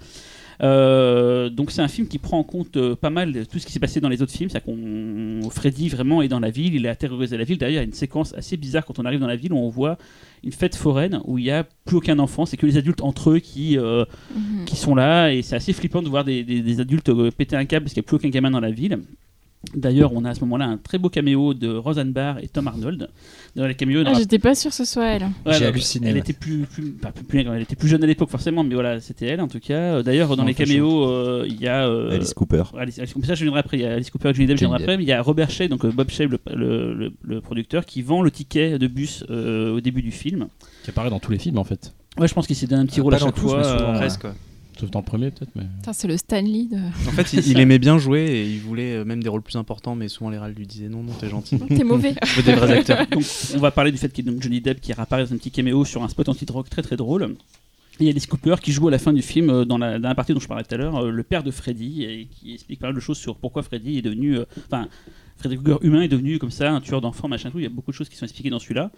Euh, 0.62 1.50
donc 1.50 1.72
c'est 1.72 1.82
un 1.82 1.88
film 1.88 2.08
qui 2.08 2.18
prend 2.18 2.40
en 2.40 2.44
compte 2.44 2.78
euh, 2.78 2.96
pas 2.96 3.10
mal 3.10 3.32
de 3.34 3.44
tout 3.44 3.60
ce 3.60 3.66
qui 3.66 3.72
s'est 3.74 3.80
passé 3.80 4.00
dans 4.02 4.10
les 4.10 4.22
autres 4.22 4.32
films. 4.32 4.50
C'est-à-dire 4.50 4.66
qu'on 4.74 5.50
Freddy 5.50 5.90
vraiment 5.90 6.22
est 6.22 6.28
dans 6.28 6.40
la 6.40 6.50
ville, 6.50 6.76
il 6.76 6.88
a 6.88 6.96
terrorisé 6.96 7.38
la 7.38 7.44
ville. 7.44 7.58
D'ailleurs, 7.58 7.74
il 7.74 7.76
y 7.76 7.80
a 7.80 7.84
une 7.84 7.94
séquence 7.94 8.34
assez 8.36 8.58
bizarre 8.58 8.86
quand 8.86 9.00
on 9.00 9.06
arrive 9.06 9.20
dans 9.20 9.28
la 9.28 9.36
ville 9.36 9.54
où 9.54 9.58
on 9.58 9.70
voit 9.70 9.98
une 10.44 10.52
fête 10.52 10.76
foraine 10.76 11.22
où 11.26 11.38
il 11.38 11.44
n'y 11.46 11.52
a 11.52 11.66
plus 11.86 11.98
aucun 11.98 12.20
enfant, 12.20 12.46
c'est 12.46 12.58
que 12.58 12.66
les 12.66 12.78
adultes 12.78 13.02
entre 13.02 13.32
eux 13.32 13.40
qui, 13.40 13.78
euh, 13.78 14.06
Mhm. 14.36 14.66
qui 14.66 14.76
sont 14.76 14.96
là 14.96 15.30
et 15.34 15.42
c'est 15.42 15.56
assez 15.56 15.74
flippant 15.74 16.02
de 16.02 16.08
voir 16.10 16.24
des, 16.24 16.44
des- 16.44 16.62
des 16.62 16.80
adultes 16.80 17.12
péter 17.32 17.56
un 17.56 17.66
câble 17.66 17.86
parce 17.86 17.94
qu'il 17.94 18.02
n'y 18.02 18.06
a 18.06 18.08
plus 18.08 18.16
aucun 18.18 18.30
gamin 18.30 18.52
dans 18.52 18.60
la 18.60 18.72
ville. 18.72 19.00
D'ailleurs, 19.74 20.14
on 20.14 20.24
a 20.26 20.30
à 20.30 20.36
ce 20.36 20.42
moment-là 20.42 20.66
un 20.66 20.78
très 20.78 20.98
beau 20.98 21.10
caméo 21.10 21.54
de 21.54 21.74
Roseanne 21.76 22.12
Barr 22.12 22.40
et 22.40 22.48
Tom 22.48 22.68
Arnold. 22.68 23.10
Dans 23.56 23.66
les 23.68 23.76
caméos, 23.76 24.04
Ah, 24.06 24.14
J'étais 24.14 24.40
pas 24.40 24.54
sûre 24.56 24.70
que 24.72 24.76
ce 24.78 24.86
soit 24.86 25.06
elle. 25.08 25.24
Ouais, 25.46 25.54
J'ai 25.58 25.66
halluciné, 25.66 26.08
Elle 26.10 26.14
ouais. 26.16 26.20
était 26.20 26.34
plus, 26.34 26.60
plus, 26.66 26.92
pas 26.92 27.12
plus- 27.12 27.24
plus- 27.24 27.40
elle 27.42 27.62
était 27.62 27.76
plus 27.76 27.88
jeune 27.88 28.04
à 28.04 28.08
l'époque 28.08 28.30
forcément, 28.30 28.64
mais 28.64 28.74
voilà, 28.76 29.00
c'était 29.00 29.26
elle 29.28 29.42
en 29.42 29.48
tout 29.48 29.60
cas. 29.60 29.74
Euh, 29.98 30.04
D'ailleurs, 30.04 30.30
dans 30.36 30.44
Non, 30.44 30.48
les 30.48 30.54
caméos, 30.54 31.06
euh, 31.10 31.46
il 31.48 31.60
y 31.62 31.68
a 31.68 31.88
euh, 31.88 32.12
Alice 32.12 32.34
Cooper. 32.34 32.64
Alice, 32.78 33.00
Alice 33.00 33.14
Cooper, 33.14 33.28
ça 33.28 33.36
je 33.36 33.44
viendrai 33.44 33.60
après. 33.62 33.78
Il 33.78 33.84
y 33.84 33.86
a 33.86 33.94
Alice 33.94 34.10
Cooper 34.10 34.30
et 34.30 34.34
Johnny 34.34 34.48
Depp, 34.48 34.58
je 34.58 34.62
viendrai 34.62 34.84
après. 34.84 34.98
Mais 34.98 35.04
il 35.04 35.08
y 35.10 35.12
a 35.14 35.22
Robert 35.22 35.50
Shea, 35.50 35.68
donc 35.68 35.84
euh, 35.86 35.92
Bob 35.92 36.10
Shea, 36.10 36.26
le, 36.26 36.40
le- 36.54 36.94
le- 36.94 37.14
le 37.24 37.42
producteur, 37.42 37.86
qui 37.86 38.02
vend 38.02 38.22
le 38.22 38.32
ticket 38.32 38.78
de 38.78 38.88
bus 38.88 39.24
euh, 39.30 39.76
au 39.76 39.82
début 39.82 40.02
du 40.02 40.12
film. 40.12 40.48
Qui 40.84 40.90
apparaît 40.92 41.10
dans 41.10 41.20
tous 41.20 41.32
les 41.32 41.40
films 41.40 41.58
en 41.58 41.64
fait. 41.64 41.94
Ouais, 42.18 42.28
je 42.28 42.34
pense 42.34 42.48
qu'il 42.48 42.56
s'est 42.56 42.68
donné 42.68 42.82
un 42.82 42.86
petit 42.86 43.00
Ah, 43.00 43.04
rôle 43.04 43.16
à 43.16 43.20
dans 43.20 43.26
chaque 43.28 43.36
tous, 43.36 43.42
fois. 43.50 43.58
mais 43.58 43.64
souvent, 43.64 43.80
euh, 43.90 43.92
ouais. 43.94 43.98
Presque. 43.98 44.26
Sauf 44.80 44.92
dans 44.92 45.00
le 45.00 45.06
premier 45.06 45.32
peut-être. 45.32 45.52
Mais... 45.56 45.64
C'est 45.94 46.08
le 46.08 46.18
Stanley 46.18 46.66
de. 46.66 46.78
En 47.08 47.12
fait, 47.12 47.32
il, 47.34 47.48
il 47.48 47.60
aimait 47.62 47.80
bien 47.80 47.98
jouer 47.98 48.26
et 48.26 48.50
il 48.50 48.60
voulait 48.60 48.96
euh, 48.98 49.06
même 49.06 49.24
des 49.24 49.30
rôles 49.30 49.42
plus 49.42 49.56
importants, 49.56 49.96
mais 49.96 50.08
souvent 50.10 50.30
les 50.30 50.38
râles 50.38 50.54
lui 50.54 50.68
disaient 50.68 50.90
non, 50.90 51.04
non, 51.04 51.14
t'es 51.14 51.30
gentil. 51.30 51.58
T'es 51.70 51.84
mauvais. 51.84 52.16
Je 52.26 52.36
veux 52.36 52.44
des 52.44 52.54
vrais 52.54 52.72
acteurs. 52.80 53.08
Donc, 53.12 53.24
on 53.56 53.60
va 53.60 53.72
parler 53.72 53.92
du 53.92 53.98
fait 53.98 54.12
qu'il 54.12 54.28
y 54.28 54.32
donc 54.32 54.42
Johnny 54.42 54.60
Depp 54.62 54.82
qui 54.82 54.92
réapparaît 54.94 55.26
dans 55.26 55.34
un 55.34 55.38
petit 55.38 55.52
caméo 55.52 55.86
sur 55.86 56.04
un 56.04 56.10
spot 56.10 56.28
anti-drogue 56.30 56.68
très 56.70 56.82
très 56.82 56.98
drôle. 56.98 57.36
Et 57.98 58.04
il 58.04 58.06
y 58.08 58.10
a 58.10 58.12
Alice 58.12 58.28
Cooper 58.28 58.56
qui 58.62 58.74
joue 58.74 58.90
à 58.90 58.92
la 58.92 59.00
fin 59.00 59.14
du 59.14 59.22
film, 59.22 59.50
euh, 59.50 59.64
dans 59.64 59.78
la, 59.78 59.98
dans 60.00 60.10
la 60.10 60.16
partie 60.16 60.34
dont 60.34 60.42
je 60.42 60.48
parlais 60.50 60.66
tout 60.66 60.76
à 60.76 60.78
l'heure, 60.78 60.98
euh, 61.06 61.10
le 61.12 61.24
père 61.24 61.44
de 61.44 61.52
Freddy, 61.52 62.04
et 62.04 62.28
qui 62.30 62.54
explique 62.54 62.82
pas 62.82 62.88
mal 62.88 62.96
de 62.96 63.00
choses 63.00 63.18
sur 63.18 63.38
pourquoi 63.38 63.64
Freddy 63.64 63.98
est 64.00 64.02
devenu. 64.02 64.40
euh, 64.40 64.46
Enfin, 64.66 64.90
Freddy 65.38 65.56
Krueger 65.56 65.78
humain 65.82 66.02
est 66.02 66.10
devenu 66.10 66.38
comme 66.38 66.52
ça, 66.52 66.72
un 66.72 66.82
tueur 66.82 67.00
d'enfants, 67.00 67.30
machin 67.30 67.52
tout. 67.52 67.60
Il 67.60 67.64
y 67.64 67.68
a 67.68 67.70
beaucoup 67.70 67.92
de 67.92 67.96
choses 67.96 68.10
qui 68.10 68.18
sont 68.18 68.26
expliquées 68.26 68.50
dans 68.50 68.60
celui-là. 68.60 68.92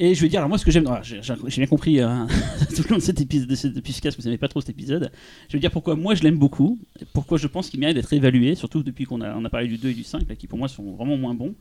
Et 0.00 0.14
je 0.14 0.20
vais 0.22 0.28
dire, 0.28 0.40
alors 0.40 0.48
moi, 0.48 0.58
ce 0.58 0.64
que 0.64 0.72
j'aime, 0.72 0.88
j'ai 1.02 1.20
bien 1.22 1.66
compris 1.66 2.00
hein, 2.00 2.26
tout 2.74 2.82
le 2.82 2.90
long 2.90 2.96
de 2.96 3.02
cet 3.02 3.20
épisode, 3.20 3.48
de 3.48 3.54
ce 3.54 3.68
podcast, 3.68 4.18
vous 4.18 4.24
n'aimez 4.24 4.38
pas 4.38 4.48
trop 4.48 4.60
cet 4.60 4.70
épisode. 4.70 5.12
Je 5.48 5.52
vais 5.52 5.60
dire 5.60 5.70
pourquoi 5.70 5.94
moi 5.94 6.16
je 6.16 6.22
l'aime 6.22 6.36
beaucoup, 6.36 6.80
pourquoi 7.12 7.38
je 7.38 7.46
pense 7.46 7.70
qu'il 7.70 7.78
mérite 7.78 7.94
d'être 7.94 8.12
évalué, 8.12 8.56
surtout 8.56 8.82
depuis 8.82 9.04
qu'on 9.04 9.20
a, 9.20 9.34
on 9.36 9.44
a 9.44 9.50
parlé 9.50 9.68
du 9.68 9.78
2 9.78 9.90
et 9.90 9.94
du 9.94 10.02
5, 10.02 10.28
là, 10.28 10.34
qui 10.34 10.48
pour 10.48 10.58
moi 10.58 10.66
sont 10.66 10.94
vraiment 10.94 11.16
moins 11.16 11.34
bons. 11.34 11.54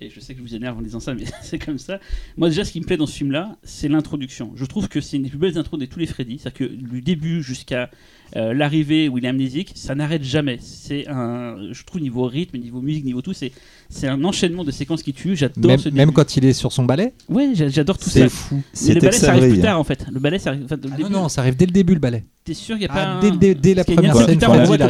Et 0.00 0.10
je 0.10 0.18
sais 0.18 0.34
que 0.34 0.40
je 0.40 0.44
vous 0.44 0.54
énerve 0.56 0.76
en 0.76 0.82
disant 0.82 1.00
ça, 1.00 1.14
mais 1.14 1.24
c'est 1.42 1.58
comme 1.58 1.78
ça. 1.78 2.00
Moi, 2.36 2.48
déjà, 2.48 2.64
ce 2.64 2.72
qui 2.72 2.80
me 2.80 2.84
plaît 2.84 2.96
dans 2.96 3.06
ce 3.06 3.16
film-là, 3.16 3.56
c'est 3.62 3.88
l'introduction. 3.88 4.52
Je 4.56 4.64
trouve 4.64 4.88
que 4.88 5.00
c'est 5.00 5.16
une 5.16 5.22
des 5.22 5.30
plus 5.30 5.38
belles 5.38 5.58
intros 5.58 5.78
de 5.78 5.86
tous 5.86 6.00
les 6.00 6.06
Freddy. 6.06 6.38
C'est-à-dire 6.38 6.68
que 6.68 6.74
du 6.74 7.00
début 7.00 7.42
jusqu'à 7.42 7.90
euh, 8.36 8.52
l'arrivée 8.54 9.08
où 9.08 9.18
il 9.18 9.24
est 9.24 9.28
amnésique, 9.28 9.72
ça 9.74 9.94
n'arrête 9.94 10.22
jamais. 10.22 10.58
C'est 10.60 11.06
un, 11.08 11.56
je 11.72 11.82
trouve, 11.84 12.00
niveau 12.00 12.24
rythme, 12.24 12.58
niveau 12.58 12.80
musique, 12.80 13.04
niveau 13.04 13.22
tout, 13.22 13.32
c'est, 13.32 13.52
c'est 13.88 14.06
un 14.08 14.22
enchaînement 14.24 14.64
de 14.64 14.70
séquences 14.70 15.02
qui 15.02 15.12
tuent. 15.12 15.36
J'adore 15.36 15.70
Même, 15.70 15.78
ce 15.78 15.88
même 15.88 16.12
quand 16.12 16.36
il 16.36 16.44
est 16.44 16.52
sur 16.52 16.72
son 16.72 16.84
ballet 16.84 17.14
Ouais, 17.28 17.50
j'a- 17.54 17.68
j'adore 17.68 17.98
tout 17.98 18.08
C'est 18.10 18.20
ça. 18.22 18.28
fou. 18.28 18.56
Mais 18.56 18.62
C'est 18.72 18.94
le 18.94 19.00
ballet, 19.00 19.12
ça 19.12 19.28
arrive 19.30 19.40
plus 19.42 19.50
Avery. 19.52 19.62
tard 19.62 19.80
en 19.80 19.84
fait. 19.84 20.06
Le 20.12 20.20
ballet, 20.20 20.38
ça 20.38 20.50
arrive. 20.50 20.64
enfin, 20.64 20.76
Ah 20.82 20.96
début, 20.96 21.02
Non, 21.04 21.22
non, 21.22 21.28
ça 21.28 21.40
arrive 21.42 21.56
dès 21.56 21.66
le 21.66 21.72
début 21.72 21.94
le 21.94 22.00
ballet. 22.00 22.24
T'es 22.44 22.54
sûr 22.54 22.76
qu'il 22.78 22.86
n'y 22.86 22.90
a 22.90 22.92
Ah, 22.92 22.94
pas. 22.94 23.06
un- 23.06 23.20
dès, 23.20 23.30
dès- 23.32 23.54
dès 23.54 23.74
la 23.74 23.84
première 23.84 24.16
scène 24.16 24.38
tard, 24.38 24.48
Quand 24.50 24.54
on 24.56 24.58
la, 24.58 24.64
voit 24.64 24.78
quand. 24.78 24.88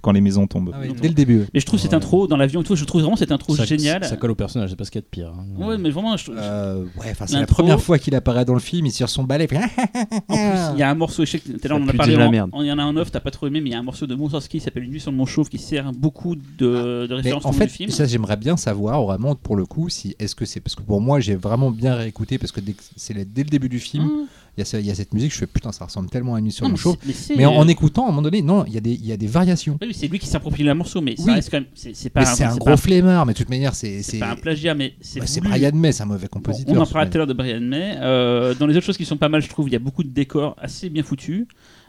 Quand 0.00 0.12
les 0.12 0.20
maisons 0.22 0.46
tombent. 0.46 0.70
Ah 0.74 0.78
oui, 0.82 0.94
dès 1.00 1.08
le 1.08 1.14
début. 1.14 1.42
Mais 1.52 1.60
je 1.60 1.66
trouve 1.66 1.78
cette 1.78 1.92
intro 1.94 2.26
dans 2.26 2.36
l'avion 2.38 2.62
et 2.62 2.64
tout, 2.64 2.74
je 2.76 2.84
trouve 2.84 3.02
vraiment 3.02 3.16
cette 3.16 3.32
intro 3.32 3.54
géniale. 3.56 4.04
Ça 4.04 4.16
colle 4.16 4.30
au 4.30 4.34
personnage, 4.34 4.70
c'est 4.70 4.76
pas 4.76 4.84
ce 4.84 4.90
qu'il 4.90 5.00
y 5.00 5.02
a 5.02 5.06
de 5.06 5.08
pire. 5.10 5.32
hein. 5.36 5.44
Ouais, 5.66 5.76
mais 5.78 5.90
vraiment. 5.90 6.16
Euh, 6.30 6.82
ouais, 6.98 7.06
enfin, 7.10 7.26
c'est 7.26 7.38
la 7.38 7.46
première 7.46 7.80
fois 7.80 7.98
qu'il 7.98 8.14
apparaît 8.14 8.44
dans 8.44 8.54
le 8.54 8.60
film, 8.60 8.86
il 8.86 8.92
tire 8.92 9.08
son 9.08 9.24
ballet. 9.24 9.46
il 9.50 9.56
fait 9.56 9.56
En 10.28 10.36
plus, 10.36 10.74
il 10.74 10.78
y 10.80 10.82
a 10.82 10.90
un 10.90 10.94
morceau 10.94 11.22
échec. 11.22 11.42
Tout 11.44 11.52
à 11.62 11.68
l'heure, 11.68 11.78
on 11.78 11.84
en 11.84 11.88
a 11.88 11.92
parlé. 11.92 12.16
Il 12.60 12.66
y 12.66 12.72
en 12.72 12.78
a 12.78 12.82
un 12.82 12.96
off, 12.96 13.10
t'as 13.10 13.20
pas 13.20 13.30
trop 13.30 13.46
aimé, 13.46 13.60
mais 13.60 13.70
il 13.70 13.72
y 13.72 13.76
a 13.76 13.78
un 13.78 13.82
morceau 13.82 14.06
de 14.06 14.14
Moussorski 14.14 14.58
qui 14.58 14.64
s'appelle 14.64 14.84
Une 14.84 14.90
nuit 14.90 15.00
sur 15.00 15.10
le 15.10 15.16
Mont 15.16 15.26
Chauve 15.26 15.48
qui 15.48 15.58
sert 15.58 15.92
beaucoup 15.92 16.34
de, 16.36 17.06
de 17.08 17.14
références 17.14 17.44
en 17.46 17.52
fait, 17.52 17.66
du 17.66 17.72
film. 17.72 17.90
ça 17.90 18.06
j'aimerais 18.06 18.36
bien 18.36 18.56
savoir 18.56 19.02
vraiment 19.04 19.34
pour 19.34 19.56
le 19.56 19.66
coup 19.66 19.88
si 19.88 20.14
est-ce 20.18 20.34
que 20.34 20.44
c'est 20.44 20.60
parce 20.60 20.74
que 20.74 20.82
pour 20.82 21.00
moi 21.00 21.20
j'ai 21.20 21.34
vraiment 21.34 21.70
bien 21.70 21.94
réécouté 21.94 22.38
parce 22.38 22.52
que 22.52 22.60
c'est 22.96 23.14
le- 23.14 23.24
dès 23.24 23.42
le 23.44 23.48
début 23.50 23.68
du 23.68 23.78
film 23.80 24.04
Mmh. 24.04 24.26
il 24.56 24.60
y, 24.60 24.62
a 24.62 24.64
ce- 24.64 24.76
il 24.76 24.86
y 24.86 24.90
a 24.90 24.94
cette 24.94 25.12
musique 25.14 25.32
je 25.32 25.38
fais 25.38 25.46
putain 25.46 25.72
ça 25.72 25.84
ressemble 25.84 26.08
tellement 26.10 26.34
à 26.34 26.38
une 26.38 26.44
nuit 26.46 26.52
sur 26.52 26.68
le 26.68 26.76
c'est- 26.76 27.30
mais 27.30 27.36
mais 27.38 27.46
en, 27.46 27.54
en 27.56 27.68
écoutant 27.68 28.02
à 28.02 28.06
un 28.06 28.10
moment 28.10 28.22
donné 28.22 28.42
non 28.42 28.64
il 28.66 28.72
y 28.74 28.78
a 28.78 28.80
des 28.80 28.92
il 28.92 29.06
y 29.06 29.12
a 29.12 29.16
des 29.16 29.26
variations 29.26 29.78
Oui, 29.82 29.92
c'est 29.94 30.08
lui 30.08 30.18
qui 30.18 30.26
s'approprie 30.26 30.62
le 30.62 30.74
morceau, 30.74 31.00
mais 31.00 31.16
ça 31.16 31.24
Oui. 31.26 31.32
reste 31.34 31.50
quand 31.50 31.58
même. 31.58 31.66
C'est 31.74 32.10
pas 32.10 32.20
mais 32.20 32.26
c'est 32.26 32.44
un 32.44 32.56
gros 32.56 32.70
pas 32.70 32.76
flemmard 32.76 33.26
mais 33.26 33.32
de 33.32 33.38
toute 33.38 33.48
manière 33.50 33.74
c'est 33.74 34.02
C'est 34.02 34.18
pas 34.18 34.30
un 34.32 34.36
plagiat, 34.36 34.74
mais 34.74 34.94
c'est. 35.00 35.20
bah, 35.20 35.26
c'est. 35.26 35.40
Brian 35.40 35.70
May 35.74 35.92
c'est 35.92 36.02
un 36.02 36.06
mauvais 36.06 36.22
Bon, 36.26 36.38
compositeur 36.40 36.74
on 36.76 36.80
en 36.80 36.86
parlait 36.86 37.08
tout 37.10 37.16
à 37.16 37.18
l'heure 37.18 37.26
de 37.26 37.32
Brian 37.32 37.60
May. 37.60 37.96
Euh, 38.00 38.54
dans 38.54 38.66
les 38.66 38.76
autres 38.76 38.86
choses 38.86 38.96
qui 38.96 39.04
sont 39.04 39.16
pas 39.16 39.28
mal, 39.28 39.42
je 39.42 39.48
trouve, 39.48 39.68
il 39.68 39.72
y 39.72 39.76
a 39.76 39.80
beaucoup 39.80 40.02
de 40.02 40.08
décors 40.08 40.54
assez 40.60 40.88
bien 40.90 41.02
foutus. 41.02 41.46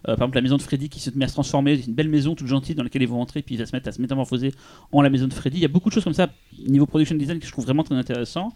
Euh, 0.07 0.15
par 0.15 0.25
exemple, 0.25 0.35
la 0.35 0.41
maison 0.41 0.57
de 0.57 0.61
Freddy 0.61 0.89
qui 0.89 0.99
se 0.99 1.09
met 1.15 1.25
à 1.25 1.27
se 1.27 1.33
transformer, 1.33 1.77
c'est 1.77 1.87
une 1.87 1.93
belle 1.93 2.09
maison 2.09 2.35
toute 2.35 2.47
gentille 2.47 2.75
dans 2.75 2.83
laquelle 2.83 3.01
ils 3.01 3.07
vont 3.07 3.21
entrer, 3.21 3.41
puis 3.41 3.55
il 3.55 3.57
va 3.57 3.65
se 3.65 3.75
mettre 3.75 3.89
à 3.89 3.91
se 3.91 4.01
métamorphoser 4.01 4.51
en 4.91 5.01
la 5.01 5.09
maison 5.09 5.27
de 5.27 5.33
Freddy. 5.33 5.57
Il 5.57 5.61
y 5.61 5.65
a 5.65 5.69
beaucoup 5.69 5.89
de 5.89 5.93
choses 5.93 6.03
comme 6.03 6.13
ça, 6.13 6.29
niveau 6.67 6.85
production 6.85 7.15
design, 7.15 7.39
que 7.39 7.45
je 7.45 7.51
trouve 7.51 7.65
vraiment 7.65 7.83
très 7.83 7.95
intéressant. 7.95 8.53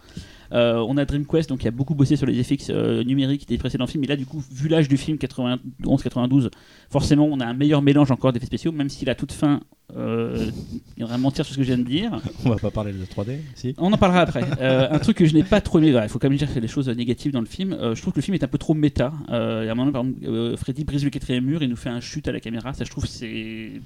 Euh, 0.51 0.83
on 0.87 0.97
a 0.97 1.05
Dream 1.05 1.25
Quest, 1.25 1.49
donc 1.49 1.59
qui 1.59 1.67
a 1.67 1.71
beaucoup 1.71 1.95
bossé 1.95 2.15
sur 2.15 2.25
les 2.25 2.43
FX 2.43 2.69
euh, 2.69 3.03
numériques 3.03 3.47
des 3.47 3.57
précédents 3.57 3.87
films. 3.87 4.03
Et 4.03 4.07
là, 4.07 4.15
du 4.15 4.25
coup, 4.25 4.43
vu 4.51 4.67
l'âge 4.67 4.87
du 4.87 4.97
film 4.97 5.17
91-92, 5.17 6.49
forcément, 6.89 7.25
on 7.25 7.39
a 7.39 7.45
un 7.45 7.53
meilleur 7.53 7.81
mélange 7.81 8.11
encore 8.11 8.33
d'effets 8.33 8.45
spéciaux, 8.45 8.71
même 8.71 8.89
si 8.89 9.05
la 9.05 9.15
toute 9.15 9.31
fin, 9.31 9.61
euh, 9.95 10.51
il 10.97 11.05
va 11.05 11.17
mentir 11.17 11.45
sur 11.45 11.53
ce 11.53 11.57
que 11.57 11.63
je 11.63 11.73
viens 11.73 11.77
de 11.77 11.87
dire. 11.87 12.21
On 12.45 12.49
va 12.49 12.57
pas 12.57 12.69
parler 12.69 12.93
de 12.93 13.03
3D, 13.03 13.39
si. 13.55 13.73
On 13.77 13.91
en 13.91 13.97
parlera 13.97 14.21
après. 14.21 14.43
Euh, 14.59 14.87
un 14.91 14.99
truc 14.99 15.17
que 15.17 15.25
je 15.25 15.33
n'ai 15.33 15.43
pas 15.43 15.61
trop 15.61 15.79
aimé, 15.79 15.87
il 16.03 16.09
faut 16.09 16.19
quand 16.19 16.29
même 16.29 16.37
dire 16.37 16.47
a 16.55 16.59
des 16.59 16.67
choses 16.67 16.89
négatives 16.89 17.31
dans 17.31 17.39
le 17.39 17.47
film. 17.47 17.73
Euh, 17.73 17.95
je 17.95 18.01
trouve 18.01 18.13
que 18.13 18.19
le 18.19 18.23
film 18.23 18.35
est 18.35 18.43
un 18.43 18.47
peu 18.47 18.57
trop 18.57 18.73
méta. 18.73 19.13
Il 19.29 19.33
y 19.33 19.35
a 19.35 19.71
un 19.71 19.75
moment, 19.75 19.91
par 19.91 20.03
exemple, 20.03 20.57
Freddy 20.57 20.83
brise 20.83 21.03
le 21.03 21.09
quatrième 21.09 21.45
mur 21.45 21.63
et 21.63 21.67
nous 21.67 21.75
fait 21.75 21.89
un 21.89 22.01
chute 22.01 22.27
à 22.27 22.31
la 22.31 22.39
caméra. 22.39 22.73
Ça, 22.73 22.83
je 22.83 22.89
trouve, 22.89 23.05
que 23.05 23.09
c'est, 23.09 23.81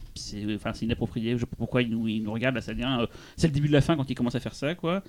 enfin, 0.55 0.71
inapproprié. 0.81 1.33
Je 1.33 1.39
sais 1.39 1.45
pas 1.45 1.55
pourquoi 1.57 1.81
il 1.81 1.89
nous, 1.89 2.07
il 2.07 2.23
nous 2.23 2.33
regarde 2.33 2.55
là, 2.55 2.61
ça 2.61 2.73
devient. 2.73 3.05
c'est 3.37 3.47
le 3.47 3.53
début 3.53 3.67
de 3.67 3.73
la 3.73 3.81
fin 3.81 3.95
quand 3.95 4.09
il 4.09 4.15
commence 4.15 4.35
à 4.35 4.39
faire 4.39 4.55
ça, 4.55 4.75
quoi. 4.75 5.03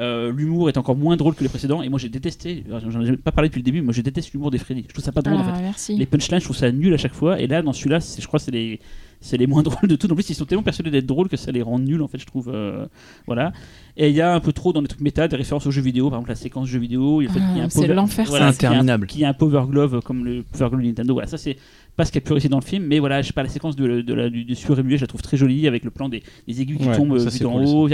Euh, 0.00 0.32
l'humour 0.32 0.68
est 0.70 0.78
encore 0.78 0.96
moins 0.96 1.16
drôle 1.16 1.34
que 1.34 1.42
les 1.42 1.48
précédents. 1.50 1.82
Et 1.82 1.88
moi, 1.88 1.98
j'ai 1.98 2.08
détesté. 2.08 2.64
J'en 2.88 3.00
ai 3.04 3.16
pas 3.16 3.32
parlé 3.32 3.48
depuis 3.50 3.58
le 3.60 3.64
début. 3.64 3.82
Moi, 3.82 3.92
je 3.92 4.00
déteste 4.00 4.32
l'humour 4.32 4.50
des 4.50 4.58
Freddy. 4.58 4.84
Je 4.88 4.92
trouve 4.94 5.04
ça 5.04 5.12
pas 5.12 5.20
drôle 5.22 5.36
en 5.38 5.44
fait. 5.44 5.50
Ah, 5.54 5.60
merci. 5.62 5.96
Les 5.96 6.06
punchlines, 6.06 6.40
je 6.40 6.44
trouve 6.44 6.56
ça 6.56 6.72
nul 6.72 6.92
à 6.94 6.96
chaque 6.96 7.12
fois. 7.14 7.38
Et 7.40 7.46
là, 7.46 7.60
dans 7.62 7.72
celui-là, 7.72 8.00
c'est- 8.00 8.22
je 8.22 8.26
crois 8.26 8.38
que 8.38 8.44
c'est 8.44 8.50
les, 8.50 8.80
c'est 9.20 9.36
les 9.36 9.46
moins 9.46 9.62
drôles 9.62 9.88
de 9.88 9.96
tout. 9.96 10.10
En 10.10 10.14
plus, 10.14 10.30
ils 10.30 10.34
sont 10.34 10.46
tellement 10.46 10.62
persuadés 10.62 10.90
d'être 10.90 11.04
drôles 11.06 11.28
que 11.28 11.36
ça 11.36 11.52
les 11.52 11.60
rend 11.60 11.78
nuls, 11.78 12.00
en 12.00 12.08
fait, 12.08 12.18
je 12.18 12.24
trouve. 12.26 12.50
euh, 12.52 12.86
voilà. 13.26 13.52
Et 13.98 14.08
il 14.08 14.14
y 14.16 14.22
a 14.22 14.32
un 14.34 14.40
peu 14.40 14.52
trop 14.52 14.72
dans 14.72 14.80
les 14.80 14.88
trucs 14.88 15.02
méta 15.02 15.28
des 15.28 15.36
références 15.36 15.66
aux 15.66 15.70
jeux 15.70 15.82
vidéo. 15.82 16.08
Par 16.08 16.18
exemple, 16.18 16.30
la 16.30 16.36
séquence 16.36 16.66
jeux 16.68 16.78
vidéo. 16.78 17.20
Il 17.20 17.26
y 17.26 17.28
a 17.28 17.32
fait 17.32 17.40
Ah, 17.42 17.64
un 17.64 17.68
c'est 17.68 17.86
l'enfer, 17.88 18.24
voilà, 18.28 18.52
C'est 18.52 18.64
interminable. 18.64 19.06
Qu'il 19.06 19.20
y 19.20 19.24
a 19.24 19.28
un 19.28 19.34
Power 19.34 19.64
Glove 19.68 19.96
euh, 19.96 20.00
comme 20.00 20.24
le 20.24 20.42
Power 20.44 20.70
Glove 20.70 20.80
de 20.82 20.86
Nintendo. 20.86 21.12
Voilà, 21.12 21.28
ça, 21.28 21.36
c'est 21.36 21.56
pas 21.96 22.06
ce 22.06 22.12
qui 22.12 22.16
a 22.18 22.20
pu 22.22 22.32
réussir 22.32 22.48
dans 22.48 22.58
le 22.60 22.64
film. 22.64 22.84
Mais 22.86 22.98
voilà, 23.00 23.20
je 23.20 23.26
sais 23.26 23.32
pas, 23.34 23.42
la 23.42 23.50
séquence 23.50 23.76
de, 23.76 24.00
de 24.00 24.14
la, 24.14 24.30
du, 24.30 24.44
du 24.44 24.54
surémué, 24.54 24.96
je 24.96 25.02
la 25.02 25.06
trouve 25.08 25.20
très 25.20 25.36
jolie 25.36 25.66
avec 25.66 25.84
le 25.84 25.90
plan 25.90 26.08
des, 26.08 26.22
des 26.48 26.62
aiguilles 26.62 26.78
qui 26.78 26.88
Ouais, 26.88 26.96
tombent 26.96 27.18
ça, 27.18 27.28
vues 27.28 27.40
d'en 27.40 27.52
cool, 27.52 27.66
haut. 27.66 27.88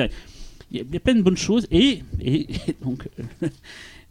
Il 0.70 0.84
y, 0.92 0.96
a, 0.96 1.00
plein 1.00 1.14
de 1.14 1.22
bonnes 1.22 1.36
choses. 1.36 1.66
Et, 1.70 2.02
et, 2.20 2.46
et 2.68 2.76
donc, 2.82 3.08
euh, 3.42 3.48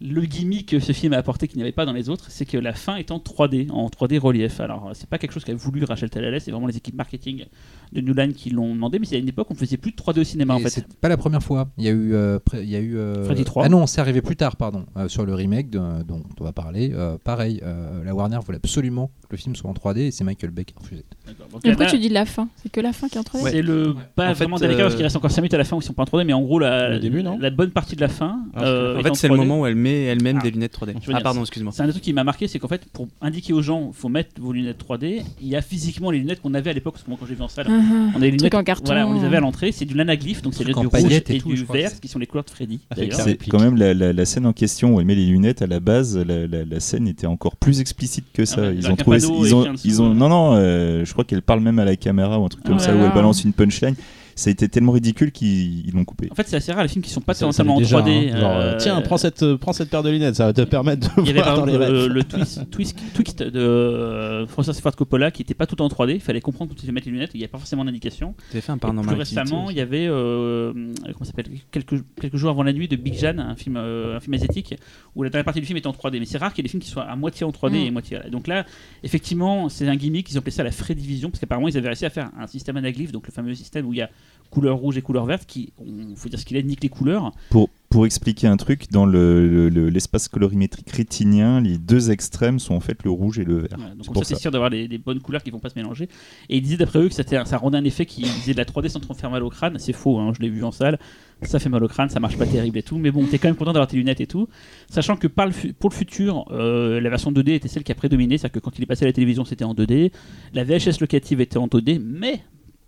le 0.02 0.22
gimmick 0.24 0.68
que 0.70 0.80
ce 0.80 0.92
film 0.92 1.14
a 1.14 1.18
apporté 1.18 1.48
qu'il 1.48 1.58
n'y 1.58 1.64
avait 1.64 1.72
pas 1.72 1.86
dans 1.86 1.94
les 1.94 2.10
autres, 2.10 2.26
c'est 2.30 2.46
que 2.46 2.58
la 2.58 2.74
fin 2.74 2.98
est 2.98 3.12
en 3.12 3.18
3D, 3.18 3.72
en 3.72 3.88
3D 3.88 4.18
relief. 4.20 4.60
Alors, 4.60 4.90
c'est 4.94 5.08
pas 5.10 5.18
quelque 5.18 5.32
chose 5.32 5.46
qu'a 5.46 5.54
voulu 5.56 5.84
Rachel 5.86 6.10
Talalay, 6.10 6.40
c'est 6.42 6.52
vraiment 6.52 6.68
les 6.68 6.76
équipes 6.76 6.96
marketing 6.96 7.46
de 7.94 8.02
New 8.02 8.14
Line 8.14 8.34
qui 8.34 8.50
l'ont 8.50 8.74
demandé. 8.76 9.00
Mais 9.00 9.06
c'est 9.06 9.16
à 9.16 9.20
une 9.20 9.30
époque, 9.30 9.48
on 9.52 9.56
faisait 9.56 9.78
plus 9.78 9.92
de 9.92 9.96
3D 9.96 10.20
au 10.20 10.24
cinéma 10.26 10.56
en 10.56 10.58
Et 10.58 10.64
fait. 10.64 10.70
c'est 10.70 10.94
pas 10.98 11.08
la 11.08 11.16
première 11.16 11.42
fois. 11.42 11.70
Il 11.78 11.86
y 11.86 11.88
a 11.88 11.92
eu, 11.92 12.14
euh, 12.14 12.40
il 12.56 12.70
y 12.70 12.76
a 12.76 12.80
eu 12.80 12.98
euh, 12.98 13.24
Freddy 13.24 13.46
3. 13.46 13.66
Ah 13.66 13.70
non, 13.70 13.88
c'est 13.88 14.02
arrivé 14.02 14.22
plus 14.22 14.36
tard, 14.36 14.58
pardon, 14.58 14.86
euh, 14.98 15.08
sur 15.08 15.26
le 15.26 15.34
remake 15.34 15.70
de- 15.70 16.04
dont 16.04 16.24
on 16.40 16.44
va 16.44 16.52
parler. 16.52 16.92
euh, 16.94 17.18
pareil, 17.24 17.62
euh, 17.64 18.04
la 18.04 18.14
Warner 18.14 18.40
voulait 18.46 18.58
absolument 18.58 19.12
que 19.24 19.28
le 19.32 19.38
film 19.38 19.56
soit 19.56 19.70
en 19.70 19.74
3D 19.74 20.00
et 20.08 20.12
c'est 20.12 20.26
Michael 20.26 20.52
Bay 20.52 20.66
qui 20.66 20.74
a 20.78 20.82
refusé. 20.82 21.06
Là, 21.26 21.34
pourquoi 21.50 21.86
tu 21.86 22.00
dis 22.00 22.10
la 22.10 22.26
fin? 22.26 22.50
C'est 22.58 22.70
que 22.72 22.82
la 22.82 22.92
fin 22.92 23.08
qui 23.08 23.16
est 23.16 23.20
en 23.20 23.24
3D 23.24 23.50
C'est 23.50 23.62
le 23.62 23.96
pas 24.16 24.30
En 24.30 24.34
vraiment 24.34 24.58
délicat 24.58 24.84
parce 24.84 24.96
qu'il 24.96 25.04
reste 25.04 25.16
encore 25.16 25.32
5 25.32 25.42
minutes 25.42 25.54
à 25.54 25.58
la 25.58 25.64
fin 25.64 25.78
où 25.78 25.80
ils 25.80 25.84
sont 25.84 25.94
pas 25.94 26.04
en 26.04 26.06
3D, 26.06 26.26
mais 26.26 26.34
en 26.34 26.42
gros 26.42 26.60
la, 26.60 26.90
Le 26.90 27.00
début, 27.00 27.24
non? 27.24 27.38
la 27.40 27.50
bonne 27.50 27.72
partie 27.72 27.96
de 27.96 28.02
la 28.02 28.10
fin. 28.10 28.42
Ah, 28.56 28.64
euh, 28.66 29.00
En 29.00 29.04
fait, 29.04 29.16
c'est 29.16 29.28
le 29.30 29.36
3D. 29.36 29.38
moment 29.38 29.62
où 29.62 29.66
elle 29.66 29.76
met 29.86 30.04
elle-même 30.06 30.38
Ah. 30.40 30.44
des 30.44 30.52
lunettes 30.52 30.74
3D. 30.74 30.94
Je 31.02 31.08
veux 31.08 31.14
Ah 31.16 31.22
pardon, 31.22 31.42
excuse-moi. 31.42 31.72
C'est 31.76 31.82
un 31.84 31.86
des 31.86 31.92
trucs 31.92 32.04
qui 32.04 32.14
m'a 32.14 32.24
marqué, 32.24 32.48
c'est 32.48 32.60
qu'en 32.60 32.68
fait, 32.68 32.82
pour 32.92 33.08
indiquer 33.22 33.54
aux 33.54 33.62
gens, 33.62 33.92
faut 33.94 34.10
mettre 34.10 34.30
vos 34.40 34.52
lunettes 34.52 34.78
3D. 34.80 35.22
Il 35.42 35.48
y 35.48 35.56
a 35.56 35.62
physiquement 35.62 36.12
les 36.12 36.20
lunettes 36.20 36.42
qu'on 36.42 36.54
avait 36.54 36.70
à 36.70 36.74
l'époque, 36.74 36.94
parce 36.94 37.04
que 37.04 37.10
moi, 37.10 37.18
quand 37.20 37.26
j'ai 37.28 37.36
vu 37.36 37.42
en 37.42 37.48
salle, 37.48 37.68
Ah, 37.70 37.74
on 37.74 38.18
avait 38.18 38.20
les 38.26 38.32
lunettes 38.32 38.40
Truc 38.52 38.54
en 38.56 38.64
carton. 38.64 38.86
Voilà, 38.86 39.08
on 39.08 39.14
les 39.14 39.26
avait 39.26 39.38
à 39.38 39.42
l'entrée. 39.42 39.72
C'est 39.72 39.86
du 39.86 39.94
lanaglyphe, 39.94 40.42
donc 40.42 40.54
c'est 40.54 40.64
du 40.64 40.74
en 40.74 40.82
rouge 40.82 40.94
et 41.12 41.36
et 41.36 41.40
tout, 41.40 41.50
du 41.54 41.64
vert, 41.66 41.92
qui 42.00 42.08
sont 42.08 42.20
les 42.20 42.28
couleurs 42.28 42.44
de 42.46 42.50
Freddy. 42.50 42.80
La 42.98 43.10
C'est 43.12 43.38
quand 43.48 43.60
même 43.62 43.76
la, 43.78 43.94
la- 43.94 44.14
la 44.14 44.26
scène 44.26 44.46
en 44.46 44.54
question 44.54 44.96
où 44.96 45.00
elle 45.00 45.06
met 45.06 45.16
les 45.16 45.26
lunettes 45.26 45.62
à 45.62 45.68
la 45.68 45.80
base. 45.80 46.18
La, 46.18 46.48
la- 46.48 46.66
la 46.66 46.80
scène 46.80 47.08
était 47.08 47.28
encore 47.28 47.56
plus 47.56 47.80
explicite 47.80 48.26
que 48.34 48.46
ça. 48.46 48.62
Ah 48.66 48.72
ils 48.72 48.90
ont 48.90 48.96
trouvé, 48.96 49.18
ils 49.18 49.54
ont, 49.56 49.74
ils 49.84 50.02
ont, 50.02 50.14
non 50.14 50.30
non, 50.30 50.54
euh, 50.56 51.06
je 51.06 51.12
crois 51.14 51.24
qu'elle 51.26 51.42
parle 51.42 51.60
même 51.62 51.80
à 51.80 51.86
la 51.86 51.96
caméra 51.96 52.40
ou 52.40 52.46
un 52.46 52.50
truc 52.50 52.64
comme 52.64 52.80
ça 52.80 52.96
où 52.96 53.00
elle 53.04 53.14
balance 53.14 53.44
une 53.44 53.54
punchline. 53.54 53.96
Ça 54.36 54.50
a 54.50 54.52
été 54.52 54.68
tellement 54.68 54.92
ridicule 54.92 55.32
qu'ils 55.32 55.88
ils 55.88 55.94
l'ont 55.94 56.04
coupé. 56.04 56.28
En 56.30 56.36
fait, 56.36 56.46
c'est 56.48 56.58
assez 56.58 56.72
rare 56.74 56.84
les 56.84 56.90
films 56.90 57.04
qui 57.04 57.10
sont 57.10 57.22
pas 57.22 57.34
totalement 57.34 57.76
en 57.76 57.80
l'est 57.80 57.86
déjà, 57.86 58.00
3D. 58.02 58.34
hein. 58.34 58.38
Genre, 58.40 58.52
euh, 58.52 58.62
euh, 58.74 58.78
tiens, 58.78 59.02
prends 59.02 59.18
cette, 59.18 59.44
euh, 59.44 59.58
prends 59.58 59.72
cette 59.72 59.90
paire 59.90 60.04
de 60.04 60.10
lunettes, 60.10 60.36
ça 60.36 60.46
va 60.48 60.54
te 60.54 60.62
permettre 60.62 61.08
de 61.16 61.22
Il 61.22 61.28
y 61.28 61.30
avait 61.30 61.40
voir 61.42 61.56
par 61.56 61.66
dans 61.66 61.68
exemple 61.74 61.92
les 61.94 62.00
le, 62.02 62.08
le 62.10 62.24
twist, 62.26 62.70
twist, 62.70 62.98
twist 63.14 63.44
de 63.44 63.60
euh, 63.60 64.46
Francis 64.48 64.80
Ford 64.82 64.96
Coppola 64.96 65.32
qui 65.32 65.42
était 65.42 65.54
pas 65.54 65.66
tout 65.68 65.82
en 65.82 65.88
3D. 65.88 66.16
Il 66.16 66.20
fallait 66.20 66.42
comprendre 66.42 66.72
quand 66.72 66.76
il 66.76 66.82
fallait 66.82 66.92
mettre 66.92 67.08
les 67.08 67.14
lunettes. 67.14 67.32
Il 67.34 67.40
n'y 67.40 67.46
a 67.46 67.48
pas 67.48 67.58
forcément 67.58 67.86
d'indication. 67.86 68.36
T'avais 68.50 68.62
fait 68.62 68.72
un 68.74 68.78
paranormal 68.78 69.16
Plus 69.16 69.20
récemment, 69.20 69.70
il 69.70 69.78
y 69.78 69.82
avait 69.82 70.06
euh, 70.08 70.74
comment 70.74 71.16
ça 71.20 71.26
s'appelle 71.26 71.48
quelques, 71.72 72.04
quelques 72.20 72.36
jours 72.36 72.50
avant 72.50 72.64
la 72.64 72.74
nuit 72.74 72.90
de 72.90 72.98
Big 72.98 73.14
Jan, 73.18 73.38
un 73.40 73.56
film, 73.56 73.78
euh, 73.78 74.18
un 74.18 74.20
film 74.20 74.34
asiatique 74.34 74.76
où 75.16 75.24
la 75.24 75.30
dernière 75.30 75.46
partie 75.46 75.62
du 75.62 75.66
film 75.66 75.78
est 75.78 75.88
en 75.88 75.92
3D. 75.92 76.20
Mais 76.20 76.26
c'est 76.26 76.38
rare 76.38 76.54
qu'il 76.54 76.62
y 76.62 76.66
ait 76.66 76.68
des 76.68 76.72
films 76.72 76.84
qui 76.84 76.90
soient 76.90 77.04
à 77.04 77.16
moitié 77.16 77.46
en 77.46 77.52
3D 77.52 77.72
Mm. 77.72 77.88
et 77.88 77.92
moitié. 77.92 78.20
Donc 78.32 78.48
là, 78.48 78.66
effectivement, 79.04 79.70
c'est 79.70 79.88
un 79.88 79.96
gimmick. 79.96 80.30
Ils 80.30 80.36
ont 80.36 80.40
appelé 80.40 80.52
ça 80.52 80.64
la 80.64 80.72
Freddy 80.72 81.06
Vision 81.08 81.30
parce 81.30 81.40
qu'apparemment 81.40 81.68
ils 81.70 81.78
avaient 81.78 81.88
réussi 81.88 82.06
à 82.06 82.10
faire 82.10 82.32
un 82.38 82.48
système 82.48 82.76
anaglyphe, 82.78 83.12
donc 83.12 83.28
le 83.28 83.32
fameux 83.32 83.54
système 83.56 83.86
où 83.86 83.94
il 83.94 84.00
y 84.00 84.02
a 84.02 84.10
couleur 84.52 84.78
rouge 84.78 84.98
et 84.98 85.02
couleur 85.02 85.26
verte 85.26 85.46
qui, 85.46 85.74
on 85.80 86.16
faut 86.16 86.30
dire 86.30 86.40
ce 86.40 86.46
qu'il 86.46 86.56
est, 86.56 86.64
nique 86.64 86.82
les 86.84 86.88
couleurs. 86.90 87.32
Pour, 87.50 87.70
pour 87.90 88.06
expliquer 88.06 88.48
un 88.48 88.56
truc, 88.56 88.90
dans 88.90 89.06
le- 89.06 89.48
le- 89.50 89.68
le- 89.70 89.90
l'espace 89.90 90.30
colorimétrique 90.30 90.90
rétinien, 90.92 91.60
les 91.60 91.78
deux 91.78 92.10
extrêmes 92.12 92.60
sont 92.60 92.74
en 92.74 92.80
fait 92.80 93.04
le 93.04 93.10
rouge 93.10 93.38
et 93.40 93.44
le 93.44 93.58
vert. 93.58 93.78
Donc 94.14 94.24
c'est 94.26 94.36
ça. 94.36 94.40
sûr 94.40 94.52
d'avoir 94.52 94.70
des, 94.70 94.88
des 94.88 94.98
bonnes 94.98 95.20
couleurs 95.20 95.44
qui 95.44 95.52
vont 95.52 95.60
pas 95.60 95.70
se 95.70 95.76
mélanger. 95.78 96.08
Et 96.50 96.58
ils 96.58 96.62
disaient 96.62 96.78
d'après 96.78 97.00
eux 97.00 97.10
que 97.10 97.14
ça 97.16 97.58
rendait 97.58 97.78
un 97.78 97.84
effet 97.84 98.06
qui 98.06 98.24
faisait 98.24 98.54
de 98.54 98.58
la 98.58 98.64
3D 98.66 98.88
sans 98.90 99.00
trop 99.02 99.14
faire 99.14 99.30
mal 99.30 99.44
au 99.44 99.50
crâne. 99.50 99.76
C'est 99.78 99.94
faux, 99.94 100.20
hein, 100.20 100.32
je 100.36 100.42
l'ai 100.42 100.50
vu 100.50 100.64
en 100.64 100.72
salle. 100.72 101.00
Ça 101.42 101.60
fait 101.60 101.68
mal 101.70 101.84
au 101.84 101.88
crâne, 101.90 102.08
ça 102.10 102.22
marche 102.22 102.38
pas 102.38 102.46
terrible 102.46 102.78
et 102.78 102.84
tout. 102.84 102.98
Mais 102.98 103.12
bon, 103.12 103.26
t'es 103.26 103.40
quand 103.40 103.50
même 103.50 103.58
content 103.58 103.74
d'avoir 103.74 103.88
tes 103.88 103.98
lunettes 103.98 104.22
et 104.22 104.28
tout. 104.28 104.48
Sachant 104.90 105.18
que 105.18 105.28
par 105.28 105.48
le 105.48 105.52
fu- 105.52 105.74
pour 105.74 105.90
le 105.90 105.96
futur, 105.96 106.46
euh, 106.52 107.02
la 107.02 107.10
version 107.10 107.32
2D 107.34 107.56
était 107.56 107.68
celle 107.68 107.84
qui 107.84 107.92
a 107.92 107.96
prédominé. 107.96 108.38
C'est-à-dire 108.38 108.54
que 108.54 108.60
quand 108.60 108.78
il 108.78 108.84
est 108.84 108.88
passé 108.88 109.04
à 109.04 109.08
la 109.08 109.14
télévision, 109.14 109.44
c'était 109.44 109.66
en 109.66 109.74
2D. 109.74 110.12
La 110.54 110.64
VHS 110.64 111.02
locative 111.02 111.42
était 111.42 111.58
en 111.58 111.68
2D, 111.68 112.00
mais 112.02 112.40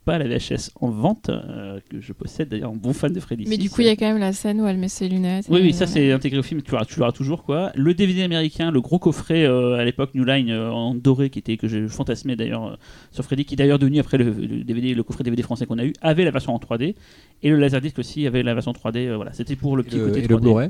pas 0.08 0.18
la 0.18 0.26
VHS 0.28 0.72
en 0.80 0.90
vente, 0.90 1.30
euh, 1.30 1.80
que 1.90 2.00
je 2.00 2.14
possède 2.14 2.48
d'ailleurs, 2.48 2.72
un 2.72 2.76
bon 2.76 2.94
fan 2.94 3.12
de 3.12 3.20
Freddy. 3.20 3.46
Mais 3.48 3.58
du 3.58 3.70
coup, 3.70 3.82
il 3.82 3.88
y 3.88 3.90
a 3.90 3.96
quand 3.98 4.08
même 4.08 4.20
la 4.20 4.32
scène 4.32 4.62
où 4.62 4.66
elle 4.66 4.78
met 4.78 4.88
ses 4.88 5.10
lunettes. 5.10 5.46
Oui, 5.50 5.60
et 5.60 5.64
oui, 5.64 5.74
ça 5.74 5.86
voilà. 5.86 5.92
c'est 5.92 6.12
intégré 6.14 6.40
au 6.40 6.44
film, 6.44 6.62
tu 6.62 6.72
l'auras, 6.72 6.86
tu 6.86 6.98
l'auras 7.00 7.12
toujours 7.12 7.44
quoi. 7.44 7.72
Le 7.76 7.94
DVD 7.94 8.24
américain, 8.24 8.72
le 8.72 8.80
gros 8.80 9.00
coffret 9.00 9.44
euh, 9.46 9.76
à 9.76 9.84
l'époque 9.84 10.12
New 10.16 10.24
Line 10.24 10.50
euh, 10.50 10.72
en 10.72 10.96
doré 10.96 11.30
qui 11.30 11.40
était 11.40 11.58
que 11.58 11.68
je 11.68 11.88
fantasmais 11.88 12.38
d'ailleurs 12.38 12.66
euh, 12.66 12.76
sur 13.12 13.26
Freddy, 13.26 13.44
qui 13.44 13.56
est 13.56 13.58
d'ailleurs 13.58 13.80
devenu 13.80 14.00
après 14.00 14.18
le, 14.18 14.32
le 14.32 14.64
DVD, 14.64 14.94
le 14.96 15.04
coffret 15.04 15.26
DVD 15.26 15.44
français 15.44 15.66
qu'on 15.66 15.78
a 15.78 15.84
eu, 15.84 15.92
avait 16.02 16.24
la 16.24 16.32
version 16.32 16.56
en 16.56 16.60
3D 16.60 16.96
et 17.44 17.50
le 17.50 17.58
Laserdisc 17.58 18.00
aussi 18.00 18.26
avait 18.26 18.44
la 18.44 18.54
version 18.54 18.72
3D. 18.72 19.08
euh, 19.08 19.16
voilà, 19.18 19.34
c'était 19.34 19.58
pour 19.58 19.76
le 19.76 19.84
Et 19.84 19.88
petit 19.88 19.98
le, 19.98 20.06
côté 20.06 20.20
et 20.24 20.28
le 20.28 20.36
3D. 20.36 20.40
Blu-ray? 20.42 20.70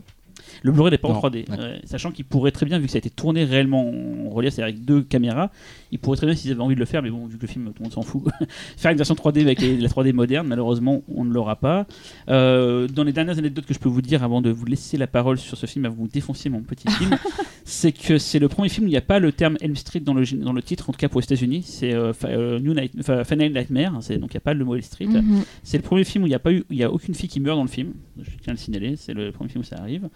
Le 0.63 0.71
Blu-ray 0.71 0.91
n'est 0.91 0.97
pas 0.97 1.07
en 1.09 1.13
Non, 1.13 1.19
3D, 1.19 1.45
d'accord. 1.47 1.65
euh, 1.65 1.77
sachant 1.85 2.11
qu'il 2.11 2.25
pourrait 2.25 2.51
très 2.51 2.65
bien, 2.65 2.79
vu 2.79 2.85
que 2.85 2.91
ça 2.91 2.97
a 2.97 2.99
été 2.99 3.09
tourné 3.09 3.43
réellement 3.43 3.89
en 3.89 4.29
relief, 4.29 4.53
c'est 4.53 4.63
avec 4.63 4.83
deux 4.85 5.01
caméras, 5.01 5.51
il 5.91 5.99
pourrait 5.99 6.17
très 6.17 6.25
bien, 6.27 6.35
s'ils 6.35 6.51
avaient 6.51 6.61
envie 6.61 6.75
de 6.75 6.79
le 6.79 6.85
faire, 6.85 7.01
mais 7.01 7.09
bon, 7.09 7.25
vu 7.25 7.37
que 7.37 7.41
le 7.43 7.47
film, 7.47 7.65
tout 7.67 7.73
le 7.79 7.83
monde 7.83 7.93
s'en 7.93 8.01
fout, 8.01 8.23
faire 8.77 8.91
une 8.91 8.97
version 8.97 9.15
3D 9.15 9.41
avec 9.41 9.61
les- 9.61 9.77
la 9.77 9.87
3D 9.89 10.13
moderne, 10.13 10.47
malheureusement, 10.47 11.03
on 11.13 11.23
ne 11.25 11.33
l'aura 11.33 11.55
pas. 11.55 11.85
Euh, 12.29 12.87
dans 12.87 13.03
les 13.03 13.13
dernières 13.13 13.37
anecdotes 13.37 13.65
que 13.65 13.73
je 13.73 13.79
peux 13.79 13.89
vous 13.89 14.01
dire, 14.01 14.23
avant 14.23 14.41
de 14.41 14.49
vous 14.49 14.65
laisser 14.65 14.97
la 14.97 15.07
parole 15.07 15.37
sur 15.37 15.57
ce 15.57 15.65
film, 15.65 15.85
à 15.85 15.89
vous 15.89 16.07
défoncer 16.07 16.49
mon 16.49 16.61
petit 16.61 16.89
film, 16.89 17.11
c'est 17.65 17.91
que 17.91 18.17
c'est 18.17 18.39
le 18.39 18.47
premier 18.47 18.69
film 18.69 18.85
où 18.85 18.87
il 18.87 18.91
n'y 18.91 18.97
a 18.97 19.01
pas 19.01 19.19
le 19.19 19.31
terme 19.31 19.57
Elm 19.61 19.75
Street 19.75 19.99
dans 19.99 20.13
le, 20.13 20.23
gé- 20.23 20.39
dans 20.39 20.53
le 20.53 20.61
titre, 20.61 20.89
en 20.89 20.93
tout 20.93 20.97
cas 20.99 21.09
pour 21.09 21.19
les 21.21 21.25
États-Unis, 21.25 21.63
c'est 21.63 21.93
euh, 21.93 22.59
New 22.59 22.73
Night, 22.73 22.93
Final 23.25 23.51
Nightmare, 23.53 23.97
c'est- 24.01 24.17
donc 24.17 24.33
il 24.33 24.37
n'y 24.37 24.39
a 24.39 24.41
pas 24.41 24.53
le 24.53 24.65
mot 24.65 24.75
Elm 24.75 24.81
Street. 24.83 25.05
Mhm. 25.07 25.43
C'est 25.63 25.77
le 25.77 25.83
premier 25.83 26.03
film 26.03 26.23
où 26.23 26.27
il 26.27 26.31
n'y 26.31 26.35
a 26.35 26.39
pas 26.39 26.51
eu, 26.51 26.63
il 26.69 26.77
y 26.77 26.83
a 26.83 26.91
aucune 26.91 27.13
fille 27.13 27.29
qui 27.29 27.39
meurt 27.39 27.57
dans 27.57 27.63
le 27.63 27.69
film. 27.69 27.93
Je 28.19 28.29
tiens 28.41 28.47
à 28.47 28.51
le 28.51 28.57
signaler. 28.57 28.95
C'est 28.95 29.13
le 29.13 29.31
premier 29.31 29.49
film 29.49 29.61
où 29.61 29.65
ça 29.65 29.77
arrive. 29.79 30.09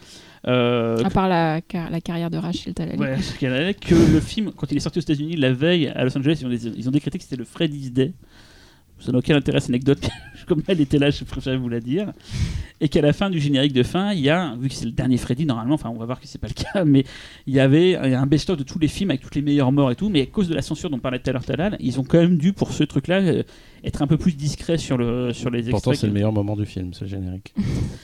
Euh, 0.47 0.97
À 1.03 1.09
part 1.11 1.30
la, 1.30 1.61
car- 1.61 1.89
la 1.91 2.01
carrière 2.01 2.30
de 2.31 2.38
Rachel 2.38 2.73
Talali. 2.73 2.97
ouais, 2.99 3.76
que 3.80 3.93
le 3.93 4.19
film, 4.19 4.51
quand 4.55 4.72
il 4.72 4.77
est 4.77 4.80
sorti 4.81 4.97
aux 4.99 5.03
États-Unis 5.03 5.35
la 5.35 5.53
veille 5.53 5.88
à 5.89 6.03
Los 6.03 6.18
Angeles, 6.18 6.39
ils 6.41 6.47
ont, 6.47 6.73
ils 6.76 6.88
ont 6.88 6.91
décrété 6.91 7.18
que 7.19 7.23
c'était 7.23 7.35
le 7.35 7.45
Freddy's 7.45 7.91
Day. 7.91 8.13
Ça 9.02 9.11
n'a 9.11 9.18
aucun 9.18 9.36
intérêt, 9.36 9.60
cette 9.60 9.69
anecdote. 9.69 10.07
Comme 10.48 10.61
elle 10.68 10.82
était 10.82 10.99
là, 10.99 11.10
je 11.10 11.23
préfère 11.23 11.60
vous 11.60 11.69
la 11.69 11.80
dire. 11.80 12.11
Et 12.80 12.90
qu'à 12.90 13.02
la 13.02 13.14
fin 13.14 13.30
du 13.30 13.40
générique 13.40 13.73
de 13.73 13.84
fin, 13.84 14.14
il 14.14 14.22
y 14.22 14.30
a, 14.30 14.56
vu 14.60 14.69
que 14.69 14.76
c'est 14.76 14.86
le 14.86 14.91
dernier 14.91 15.18
Freddy, 15.18 15.45
normalement, 15.45 15.76
enfin, 15.76 15.90
on 15.90 15.98
va 15.98 16.06
voir 16.06 16.19
que 16.19 16.28
c'est 16.28 16.40
pas 16.40 16.48
le 16.48 16.53
cas, 16.53 16.84
mais 16.86 17.03
il 17.48 17.53
y 17.53 17.60
avait 17.60 17.95
un 17.95 18.26
best-of 18.26 18.57
de 18.57 18.64
tous 18.64 18.80
les 18.80 18.88
films 18.88 19.11
avec 19.11 19.22
toutes 19.22 19.36
les 19.36 19.41
meilleures 19.41 19.72
morts 19.72 19.91
et 19.91 19.95
tout. 19.95 20.10
Mais 20.10 20.22
à 20.22 20.26
cause 20.26 20.49
de 20.49 20.56
la 20.56 20.61
censure 20.61 20.90
dont 20.90 20.99
parlait 20.99 21.19
tout 21.19 21.30
à 21.30 21.34
l'heure 21.34 21.45
Talal, 21.45 21.78
ils 21.80 21.99
ont 21.99 22.03
quand 22.03 22.19
même 22.19 22.38
dû, 22.38 22.53
pour 22.53 22.73
ce 22.73 22.84
truc-là, 22.84 23.22
euh, 23.22 23.44
être 23.84 24.02
un 24.02 24.07
peu 24.07 24.18
plus 24.18 24.36
discrets 24.36 24.78
sur, 24.78 24.98
le, 24.98 25.34
sur 25.34 25.49
les 25.49 25.60
extraits. 25.60 25.72
Pourtant, 25.72 25.94
c'est 25.94 26.07
le 26.07 26.14
meilleur 26.14 26.32
moment 26.32 26.56
du 26.56 26.65
film, 26.65 26.91
le 26.99 27.07
générique. 27.07 27.53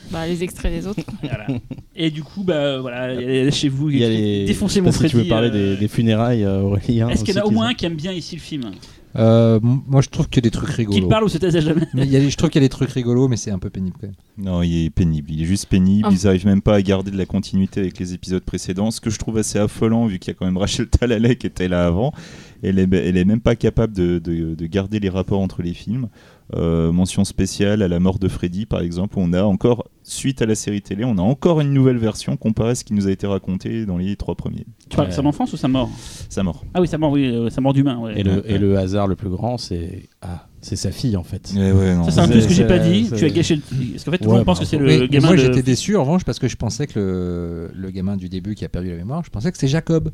Bah, 0.09 0.25
les 0.25 0.41
extraits 0.41 0.71
des 0.71 0.87
autres. 0.87 1.03
Voilà. 1.21 1.47
Et 1.93 2.11
du 2.11 2.23
coup, 2.23 2.43
bah 2.43 2.79
voilà, 2.79 3.51
chez 3.51 3.67
vous, 3.67 3.89
Il 3.89 3.97
y 3.97 4.05
a 4.05 4.09
les. 4.09 4.45
défoncez 4.45 4.79
je 4.79 4.81
mon 4.81 4.91
pas 4.91 4.93
si 4.93 4.99
tu 4.99 5.03
veux 5.03 5.09
Freddy, 5.09 5.29
parler 5.29 5.49
euh, 5.49 5.73
des, 5.73 5.77
des 5.77 5.87
funérailles, 5.89 6.45
euh, 6.45 6.61
Aurélien. 6.61 7.09
Est-ce 7.09 7.25
qu'il 7.25 7.35
y 7.35 7.37
en 7.37 7.41
a 7.41 7.45
au 7.45 7.51
moins 7.51 7.67
un 7.67 7.73
qui 7.73 7.85
aime 7.85 7.95
bien 7.95 8.13
ici 8.13 8.35
le 8.35 8.41
film? 8.41 8.71
Euh, 9.17 9.59
Moi, 9.61 10.01
je 10.01 10.09
trouve 10.09 10.27
qu'il 10.27 10.37
y 10.43 10.47
a 10.47 10.49
des 10.49 10.51
trucs 10.51 10.69
Qu'il 10.69 10.87
rigolos. 10.87 11.07
parle 11.07 11.23
ou 11.23 11.29
se 11.29 11.37
taise 11.37 11.55
à 11.55 11.59
jamais 11.59 11.81
Mais 11.93 12.03
il 12.05 12.11
y 12.11 12.15
a 12.15 12.27
je 12.29 12.35
trouve 12.37 12.49
qu'il 12.49 12.61
y 12.61 12.65
a 12.65 12.67
des 12.67 12.69
trucs 12.69 12.89
rigolos, 12.91 13.27
mais 13.27 13.37
c'est 13.37 13.51
un 13.51 13.59
peu 13.59 13.69
pénible 13.69 13.95
quand 13.99 14.07
même. 14.07 14.15
Non, 14.37 14.61
il 14.61 14.85
est 14.85 14.89
pénible. 14.89 15.31
Il 15.31 15.41
est 15.41 15.45
juste 15.45 15.65
pénible. 15.67 16.07
Ah. 16.09 16.13
Ils 16.13 16.27
arrivent 16.27 16.45
même 16.45 16.61
pas 16.61 16.75
à 16.75 16.81
garder 16.81 17.11
de 17.11 17.17
la 17.17 17.25
continuité 17.25 17.79
avec 17.79 17.97
les 17.99 18.13
épisodes 18.13 18.43
précédents. 18.43 18.91
Ce 18.91 19.01
que 19.01 19.09
je 19.09 19.17
trouve 19.17 19.37
assez 19.37 19.57
affolant, 19.59 20.05
vu 20.05 20.19
qu'il 20.19 20.31
y 20.33 20.35
a 20.35 20.37
quand 20.37 20.45
même 20.45 20.57
Rachel 20.57 20.87
Talalay 20.87 21.35
qui 21.35 21.47
était 21.47 21.67
là 21.67 21.87
avant. 21.87 22.13
Elle 22.63 22.79
est, 22.79 22.91
elle 22.93 23.17
est 23.17 23.25
même 23.25 23.39
pas 23.41 23.55
capable 23.55 23.93
de, 23.93 24.19
de- 24.19 24.55
de 24.55 24.65
garder 24.65 24.99
les 24.99 25.09
rapports 25.09 25.39
entre 25.41 25.61
les 25.61 25.73
films. 25.73 26.09
Euh, 26.55 26.93
mention 26.93 27.25
spéciale 27.25 27.81
à 27.81 27.89
la 27.89 27.99
mort 27.99 28.19
de 28.19 28.29
Freddy, 28.29 28.65
par 28.65 28.79
exemple. 28.79 29.15
On 29.17 29.33
a 29.33 29.43
encore, 29.43 29.89
suite 30.03 30.41
à 30.41 30.45
la 30.45 30.55
série 30.55 30.81
télé, 30.81 31.03
on 31.03 31.17
a 31.17 31.21
encore 31.21 31.59
une 31.59 31.73
nouvelle 31.73 31.97
version 31.97 32.37
comparée 32.37 32.69
à 32.69 32.75
ce 32.75 32.85
qui 32.85 32.93
nous 32.93 33.05
a 33.07 33.11
été 33.11 33.27
raconté 33.27 33.85
dans 33.85 33.97
les 33.97 34.15
trois 34.15 34.35
premiers. 34.35 34.65
Tu 34.89 34.95
parles 34.95 35.09
de 35.09 35.13
son 35.13 35.25
enfance 35.25 35.51
ou 35.51 35.57
sa 35.57 35.67
mort 35.67 35.89
Sa 36.29 36.43
mort. 36.43 36.63
Ah 36.73 36.79
oui, 36.79 36.87
sa 36.87 36.97
mort, 36.97 37.11
oui, 37.11 37.25
euh, 37.25 37.49
sa 37.49 37.59
mort 37.59 37.73
d'humain. 37.73 37.97
Ouais. 37.99 38.17
Et 38.17 38.23
le, 38.23 38.49
et 38.49 38.57
le 38.59 38.77
hasard 38.77 39.07
le 39.07 39.17
plus 39.17 39.29
grand, 39.29 39.57
c'est. 39.57 40.07
Ah, 40.21 40.47
c'est 40.61 40.77
sa 40.77 40.91
fille 40.91 41.17
en 41.17 41.23
fait. 41.23 41.51
Ouais, 41.53 41.73
ouais, 41.73 41.95
non. 41.95 42.05
Ça, 42.05 42.11
c'est 42.11 42.19
un 42.21 42.27
peu 42.29 42.35
C'est- 42.35 42.41
ce 42.43 42.47
que 42.47 42.53
j'ai 42.53 42.65
pas 42.65 42.81
c'est- 42.81 42.91
dit. 42.93 43.05
c'est- 43.07 43.15
Tu 43.17 43.25
as 43.25 43.29
gâché 43.29 43.55
le. 43.57 43.61
Parce 43.91 44.03
qu'en 44.05 44.11
fait, 44.11 44.17
tout 44.19 44.23
le 44.23 44.29
Ouais, 44.29 44.35
monde 44.37 44.45
pense 44.45 44.59
que 44.59 44.65
c'est 44.65 44.77
le 44.77 45.05
gamin 45.07 45.27
moi, 45.27 45.35
de. 45.35 45.41
j'étais 45.41 45.61
déçu 45.63 45.97
en 45.97 46.01
revanche 46.03 46.23
parce 46.23 46.39
que 46.39 46.47
je 46.47 46.55
pensais 46.55 46.87
que 46.87 46.97
le, 46.97 47.71
le 47.77 47.91
gamin 47.91 48.15
du 48.15 48.29
début 48.29 48.55
qui 48.55 48.63
a 48.63 48.69
perdu 48.69 48.89
la 48.89 48.95
mémoire, 48.95 49.21
je 49.25 49.29
pensais 49.29 49.51
que 49.51 49.57
c'était 49.57 49.67
Jacob. 49.69 50.11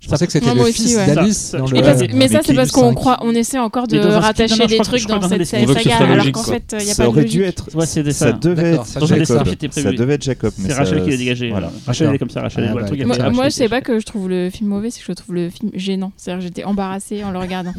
Je 0.00 0.08
pensais 0.10 0.26
que 0.26 0.32
c'était 0.32 0.54
le 0.54 0.60
aussi, 0.60 0.72
fils 0.74 0.96
ouais. 0.96 1.14
d'Alice 1.14 1.36
Ça, 1.38 1.58
dans 1.58 1.66
ça, 1.66 1.72
le. 1.72 1.78
Et 1.78 1.82
parce- 1.82 2.00
Ouais, 2.02 2.08
mais 2.12 2.28
ça, 2.28 2.38
les 2.40 2.44
c'est 2.44 2.54
parce 2.54 2.70
qu'on 2.72 2.88
5. 2.90 2.94
croit, 2.94 3.18
on 3.22 3.34
essaie 3.34 3.58
encore 3.58 3.86
de 3.86 3.96
non, 3.98 4.20
rattacher 4.20 4.54
non, 4.58 4.66
crois 4.66 4.78
que- 4.78 4.82
trucs 4.90 5.06
dans 5.08 5.18
dans 5.18 5.28
cette 5.30 5.38
les- 5.38 5.44
saga, 5.46 5.96
alors 5.96 6.32
qu'en 6.32 6.42
fait, 6.42 6.74
il 6.78 6.84
n'y 6.84 6.90
a 6.90 6.94
ça 6.94 6.96
pas 6.96 7.02
de 7.04 7.08
aurait 7.08 7.22
logique. 7.22 7.40
être. 7.40 7.68
Ouais, 7.74 7.86
Ça 7.86 8.12
ça. 8.12 8.32
devait 8.32 8.74
être 8.74 9.00
les 9.00 9.06
Jacob. 9.24 9.46
Ça 9.70 9.92
devait 9.92 10.14
être 10.14 10.22
Jacob. 10.22 10.52
mais 10.58 10.68
C'est 10.68 10.74
Rachel 10.74 11.04
qui 11.04 11.10
l'a 11.10 11.16
dégagé. 11.16 11.50
Voilà. 11.50 11.68
euh, 11.68 11.70
Rachel, 11.86 12.08
elle 12.10 12.14
est 12.14 12.18
comme 12.18 12.28
ça. 12.30 12.42
Rachel, 12.42 12.64
Ah, 12.64 12.66
elle 12.90 13.00
elle 13.00 13.32
Moi, 13.32 13.44
c'est- 13.50 13.62
sais 13.62 13.68
pas 13.70 13.80
que 13.80 13.98
je 13.98 14.04
trouve 14.04 14.28
le 14.28 14.50
film 14.50 14.68
mauvais, 14.68 14.90
c'est 14.90 15.00
que 15.00 15.06
je 15.08 15.12
trouve 15.12 15.34
le 15.34 15.48
film 15.48 15.70
gênant. 15.74 16.12
C'est-à-dire 16.18 16.40
que 16.40 16.44
j'étais 16.48 16.64
embarrassée 16.64 17.24
en 17.24 17.30
le 17.30 17.38
regardant. 17.38 17.72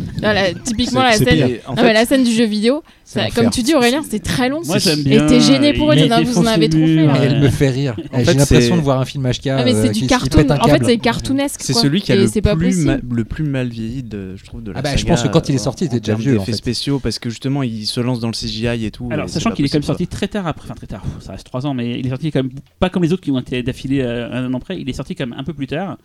Typiquement, 0.64 1.04
la 1.04 1.14
C'est 1.14 1.26
scène, 1.26 1.58
non, 1.70 1.76
fait, 1.76 1.94
la 1.94 2.06
scène 2.06 2.24
du 2.24 2.32
jeu 2.32 2.46
vidéo, 2.46 2.82
C'est 3.04 3.30
comme 3.36 3.50
tu 3.52 3.62
dis 3.62 3.76
Aurélien, 3.76 4.02
c'était 4.04 4.20
très 4.20 4.50
long. 4.50 4.62
Moi, 4.66 4.80
j'aime 4.80 5.00
Et 5.06 5.26
t'es 5.28 5.40
gêné 5.40 5.74
pour 5.74 5.92
as- 5.92 6.22
vous 6.24 6.38
en 6.40 6.46
avez 6.48 6.68
les 6.68 6.70
trop 6.70 6.80
fait. 7.20 7.26
elle 7.26 7.40
me 7.40 7.50
fait 7.50 7.70
rire. 7.70 7.96
J'ai 8.18 8.24
l'impression 8.34 8.48
c'est- 8.48 8.72
de 8.72 8.82
voir 8.84 9.00
un 9.00 9.06
film 9.06 9.26
HK. 9.28 9.48
Ah, 9.50 9.64
mais 9.64 9.74
c'est 9.74 9.90
du 9.90 10.08
cartoon. 10.08 10.46
En 10.50 10.68
fait, 10.68 10.82
c'est 10.84 10.98
cartoonesque. 10.98 11.62
c'est 11.62 11.74
celui 11.74 12.02
qui 12.02 12.15
Et 12.24 12.28
c'est 12.28 12.42
pas 12.42 12.56
possible. 12.56 13.02
le 13.12 13.26
plus 13.26 13.44
mal 13.44 13.68
vieilli, 13.68 14.04
de, 14.04 14.36
je 14.36 14.44
trouve, 14.44 14.64
de 14.64 14.72
la 14.72 14.80
Ah 14.80 14.82
bah, 14.82 14.96
je 14.96 15.06
pense 15.06 15.24
que 15.24 15.28
quand 15.28 15.50
il 15.50 15.56
est 15.56 15.60
euh, 15.60 15.62
sorti, 15.62 15.86
il 15.86 15.88
était 15.88 16.00
déjà 16.00 16.16
vieux, 16.16 16.40
en 16.40 16.44
fait. 16.44 16.54
spéciaux, 16.54 17.00
parce 17.00 17.20
que 17.20 17.30
justement, 17.30 17.64
il 17.64 17.86
se 17.86 18.00
lance 18.00 18.20
dans 18.20 18.28
le 18.28 18.34
CGI 18.34 18.86
et 18.86 18.92
tout. 18.92 19.10
Alors, 19.12 19.26
et 19.26 19.30
sachant 19.30 19.52
qu'il 19.52 19.66
est 19.66 19.70
quand 19.70 19.78
même 19.78 19.84
sorti 19.84 20.08
très 20.08 20.28
tard 20.28 20.48
après, 20.48 20.66
enfin 20.66 20.76
très 20.76 20.88
tard, 20.88 21.04
ça 21.20 21.34
reste 21.34 21.46
3 21.46 21.66
ans, 21.66 21.74
mais 21.74 22.00
il 22.00 22.06
est 22.06 22.10
sorti 22.10 22.32
quand 22.32 22.44
même 22.44 22.52
pas 22.80 22.90
comme 22.90 23.04
les 23.04 23.14
autres 23.14 23.22
qui 23.22 23.32
ont 23.32 23.40
été 23.40 23.64
d'affilée 23.64 24.02
euh, 24.02 24.32
un 24.32 24.54
an 24.54 24.60
près, 24.60 24.80
il 24.80 24.90
est 24.90 24.94
sorti 24.94 25.16
quand 25.16 25.28
même 25.28 25.38
un 25.38 25.44
peu 25.44 25.54
plus 25.54 25.68
tard. 25.68 25.98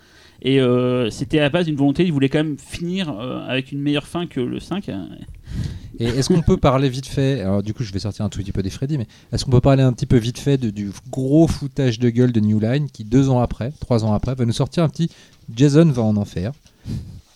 Et 0.43 0.61
euh, 0.61 1.11
c'était 1.11 1.39
à 1.39 1.43
la 1.43 1.51
base 1.51 1.67
d'une 1.67 1.77
volonté, 1.77 2.05
il 2.05 2.13
voulait 2.13 2.29
quand 2.29 2.43
même 2.43 2.57
finir 2.59 3.11
euh, 3.11 3.47
avec 3.47 3.73
une 3.73 3.81
meilleure 3.81 4.07
fin 4.07 4.27
que 4.27 4.41
le 4.41 4.59
5. 4.59 4.91
Et 6.01 6.07
est-ce 6.07 6.29
qu'on 6.29 6.41
peut 6.41 6.57
parler 6.57 6.89
vite 6.89 7.07
fait 7.07 7.43
Alors 7.43 7.63
du 7.63 7.75
coup, 7.75 7.85
je 7.85 7.93
vais 7.93 7.99
sortir 7.99 8.25
un 8.25 8.31
tout 8.31 8.39
petit 8.39 8.53
peu 8.53 8.63
des 8.63 8.71
Freddy, 8.71 8.97
mais 8.97 9.07
est-ce 9.33 9.45
qu'on 9.45 9.51
peut 9.51 9.61
parler 9.61 9.83
un 9.83 9.93
petit 9.93 10.07
peu 10.07 10.17
vite 10.17 10.39
fait 10.39 10.57
de- 10.57 10.71
du 10.71 10.91
gros 11.11 11.47
foutage 11.47 11.99
de 11.99 12.09
gueule 12.09 12.33
de 12.33 12.41
New 12.41 12.59
Line 12.59 12.89
qui 12.91 13.05
deux 13.05 13.29
ans 13.29 13.41
après, 13.41 13.71
trois 13.81 14.03
ans 14.05 14.15
après, 14.15 14.35
va 14.35 14.47
nous 14.47 14.53
sortir 14.53 14.83
un 14.83 14.89
petit 14.89 15.11
Jason 15.55 15.85
va 15.91 16.03
en 16.03 16.17
enfer. 16.17 16.53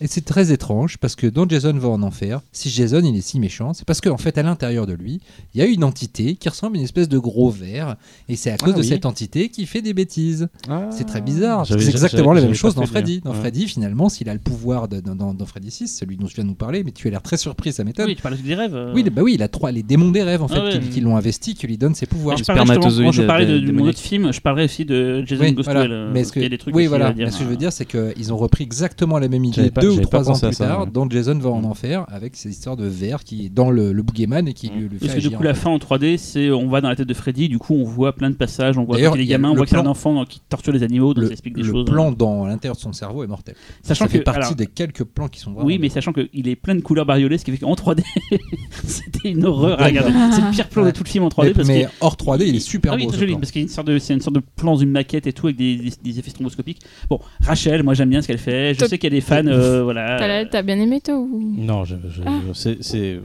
Et 0.01 0.07
c'est 0.09 0.25
très 0.25 0.53
étrange 0.53 0.99
parce 0.99 1.15
que 1.15 1.27
dans 1.27 1.49
Jason 1.49 1.73
va 1.75 1.89
en 1.89 2.03
enfer, 2.03 2.41
si 2.53 2.69
Jason 2.69 3.01
il 3.05 3.17
est 3.17 3.21
si 3.21 3.39
méchant, 3.39 3.73
c'est 3.75 3.85
parce 3.87 4.01
qu'en 4.01 4.17
fait 4.17 4.37
à 4.39 4.43
l'intérieur 4.43 4.87
de 4.87 4.93
lui, 4.93 5.21
il 5.55 5.61
y 5.61 5.63
a 5.63 5.67
une 5.67 5.85
entité 5.85 6.35
qui 6.35 6.49
ressemble 6.49 6.77
à 6.77 6.79
une 6.81 6.85
espèce 6.85 7.09
de 7.09 7.17
gros 7.19 7.49
ver 7.49 7.97
et 8.29 8.35
c'est 8.37 8.51
à 8.51 8.57
cause 8.57 8.73
Ah 8.75 8.79
de 8.79 8.83
oui. 8.83 8.89
cette 8.89 9.07
entité 9.07 9.49
qu'il 9.51 9.67
fait 9.67 9.83
des 9.83 9.95
bêtises. 9.95 10.49
C'est 10.91 11.05
très 11.07 11.21
bizarre. 11.21 11.59
parce 11.59 11.69
que 11.71 11.75
J'avais- 11.75 11.85
C'est 11.85 11.91
exactement 11.93 12.33
la 12.33 12.41
même 12.43 12.55
chose 12.55 12.75
dans. 12.75 12.85
Freddy. 12.87 13.21
Dans 13.21 13.31
Ouais. 13.31 13.39
Freddy, 13.39 13.67
finalement, 13.67 14.09
s'il 14.09 14.29
a 14.29 14.35
le 14.35 14.41
pouvoir 14.41 14.89
de- 14.89 15.01
dans, 15.01 15.15
dans- 15.15 15.33
dans 15.33 15.47
Freddy 15.47 15.71
6, 15.71 15.89
celui 15.97 16.17
dont 16.17 16.27
je 16.27 16.35
viens 16.35 16.45
de 16.45 16.49
nous 16.49 16.55
parler, 16.55 16.83
mais 16.85 16.91
tu 16.93 17.07
as 17.09 17.11
l'air 17.11 17.23
très 17.23 17.37
surpris, 17.37 17.73
ça 17.73 17.83
m'étonne. 17.85 18.07
Oui, 18.07 18.17
tu 18.17 18.23
parles 18.23 18.37
des 18.37 18.55
rêves. 18.55 18.75
euh. 18.75 18.93
Oui, 18.95 19.03
bah 19.09 19.23
oui, 19.23 19.35
il 19.35 19.43
a 19.43 19.49
trois, 19.49 19.71
les 19.73 19.83
démons 19.83 20.11
des 20.11 20.23
rêves 20.23 20.43
en 20.43 20.49
fait 20.49 20.57
Ah 20.59 20.65
ouais. 20.65 20.81
qui, 20.81 20.89
qui 20.91 21.01
l'ont 21.01 21.17
investi, 21.17 21.55
qui 21.55 21.67
lui 21.67 21.79
donnent 21.79 21.95
ses 21.95 22.07
pouvoirs. 22.07 22.37
je 22.37 22.45
parlais 22.45 22.77
quand 22.77 22.91
je 23.13 23.23
parlais 23.23 23.47
de, 23.47 23.59
de 23.61 23.73
mon 23.73 23.87
autre 23.87 23.99
film, 24.01 24.33
je 24.33 24.41
parlerai 24.41 24.65
aussi 24.65 24.85
de 24.85 25.23
Jason 25.25 25.45
Oui, 25.45 25.53
Goes 25.53 25.63
to 25.63 25.65
voilà. 25.65 25.85
Hell, 25.85 25.93
euh, 25.93 26.11
mais 26.13 26.25
ce 26.25 26.33
que, 26.33 26.41
y 26.41 26.45
a 26.45 26.49
des 26.49 26.59
trucs 26.59 26.75
oui, 26.75 26.87
voilà. 26.87 27.15
Mais 27.17 27.31
ce 27.31 27.39
que 27.39 27.45
je 27.45 27.49
veux 27.49 27.57
dire, 27.57 27.73
c'est 27.73 27.87
qu'ils 27.87 28.33
ont 28.33 28.37
repris 28.37 28.65
exactement 28.65 29.19
la 29.19 29.29
même 29.29 29.45
idée 29.45 29.71
deux 29.85 29.99
ou 29.99 30.01
trois 30.01 30.31
ans 30.31 30.39
plus 30.39 30.53
ça, 30.55 30.67
tard 30.67 30.81
ouais. 30.85 30.91
dans 30.93 31.09
Jason 31.09 31.39
va 31.39 31.51
en 31.51 31.61
Mm. 31.63 31.65
enfer 31.67 32.05
avec 32.09 32.37
ces 32.37 32.51
histoires 32.51 32.77
de 32.77 32.87
verre 32.87 33.25
qui 33.25 33.47
est 33.47 33.49
dans 33.49 33.71
le, 33.71 33.93
le 33.93 34.03
boogeyman 34.03 34.47
et 34.49 34.53
qui 34.53 34.69
lui, 34.69 34.89
lui 34.89 34.99
fait 34.99 35.07
Parce 35.07 35.15
que 35.19 35.21
du 35.29 35.31
coup, 35.37 35.43
la 35.43 35.55
fin 35.55 35.71
en 35.71 35.79
3D, 35.79 36.17
c'est 36.19 36.51
on 36.51 36.69
va 36.69 36.81
dans 36.81 36.89
la 36.89 36.97
tête 36.97 37.09
de 37.09 37.15
Freddy, 37.15 37.49
du 37.49 37.59
coup, 37.59 37.75
on 37.75 37.85
voit 37.85 38.15
plein 38.15 38.31
de 38.31 38.35
passages, 38.37 38.77
on 38.79 38.85
voit 38.85 38.97
qu'il 38.97 39.05
est 39.05 39.25
y 39.25 39.35
a 39.35 39.37
gamin, 39.37 39.49
on 39.49 39.53
le 39.53 39.57
voit 39.59 39.67
que 39.67 39.71
c'est 39.71 39.77
un 39.77 39.83
plan- 39.83 39.91
enfant 39.91 40.25
qui 40.25 40.41
torture 40.49 40.73
les 40.73 40.83
animaux, 40.83 41.15
donc 41.15 41.23
le, 41.23 41.27
ça 41.29 41.33
explique 41.33 41.55
des 41.55 41.63
le 41.63 41.71
choses. 41.71 41.85
plan 41.87 42.13
dans 42.13 42.47
l'intérieur 42.47 42.77
de 42.77 42.81
son 42.81 42.93
cerveau 42.93 43.25
est 43.25 43.27
mortel. 43.27 43.55
Sachant 43.83 44.05
ça 44.05 44.11
fait 44.11 44.21
partie 44.21 44.55
des 44.55 44.67
quelques 44.67 45.05
plans 45.05 45.29
qui 45.29 45.41
sont 45.41 45.53
vraiment. 45.53 45.67
Oui, 45.67 45.79
mais 45.81 45.89
sachant 45.89 46.13
qu'il 46.13 46.49
est 46.49 46.57
plein 46.57 46.75
de 46.75 46.81
couleurs 46.81 47.07
bariolées, 47.07 47.39
ce 47.39 47.45
qui 47.45 47.51
fait 47.53 47.59
qu'en 47.59 47.75
3D, 47.75 48.03
c'était 48.85 49.31
une 49.31 49.45
horreur 49.45 49.81
à 49.81 49.87
regarder. 49.87 50.13
C'est 50.33 50.41
le 50.43 50.51
pire 50.51 50.69
plan 50.69 50.83
Ouais. 50.85 50.93
de 50.93 50.97
tout 50.97 51.05
le 51.05 51.09
film 51.09 51.25
en 51.25 51.29
3D 51.29 51.45
mais, 51.47 51.53
parce 51.55 51.69
mais 51.69 51.85
que. 51.85 51.89
hors 52.01 52.17
3D, 52.17 52.45
il 52.47 52.57
est 52.57 52.61
super 52.61 52.93
ah 52.93 52.97
oui, 52.97 53.05
beau. 53.05 53.09
très 53.11 53.17
ce 53.19 53.21
joli, 53.21 53.35
parce 53.37 53.51
qu'il 53.53 53.61
y 53.63 53.65
a 53.65 53.67
une 53.67 53.73
sorte 53.73 53.87
de, 53.87 53.99
c'est 53.99 54.13
une 54.15 54.21
sorte 54.21 54.35
de 54.37 54.43
plan 54.57 54.77
d'une 54.77 54.91
maquette 54.91 55.27
et 55.27 55.33
tout 55.33 55.47
avec 55.47 55.57
des, 55.57 55.77
des- 55.77 55.93
des 56.03 56.19
effets 56.19 56.31
stromboscopiques. 56.31 56.81
Bon, 57.09 57.21
Rachel, 57.41 57.83
moi 57.83 57.95
j'aime 57.95 58.11
bien 58.11 58.21
ce 58.23 58.27
qu'elle 58.27 58.39
fait. 58.39 58.75
Je 58.75 58.79
Top. 58.81 58.89
sais 58.89 58.99
qu'il 58.99 59.11
y 59.11 59.15
a 59.15 59.17
des 59.17 59.21
fans, 59.21 59.43
euh, 59.75 59.83
voilà. 59.85 60.45
T'as 60.47 60.63
bien 60.63 60.79
aimé 60.81 61.01
toi 61.01 61.17
ou? 61.17 61.55
Non, 61.57 61.85
je, 61.85 61.97
je- 62.09 62.23
Ah. 62.27 62.31
je- 62.49 62.53
c'est- 62.53 62.83
c'est- 62.83 63.21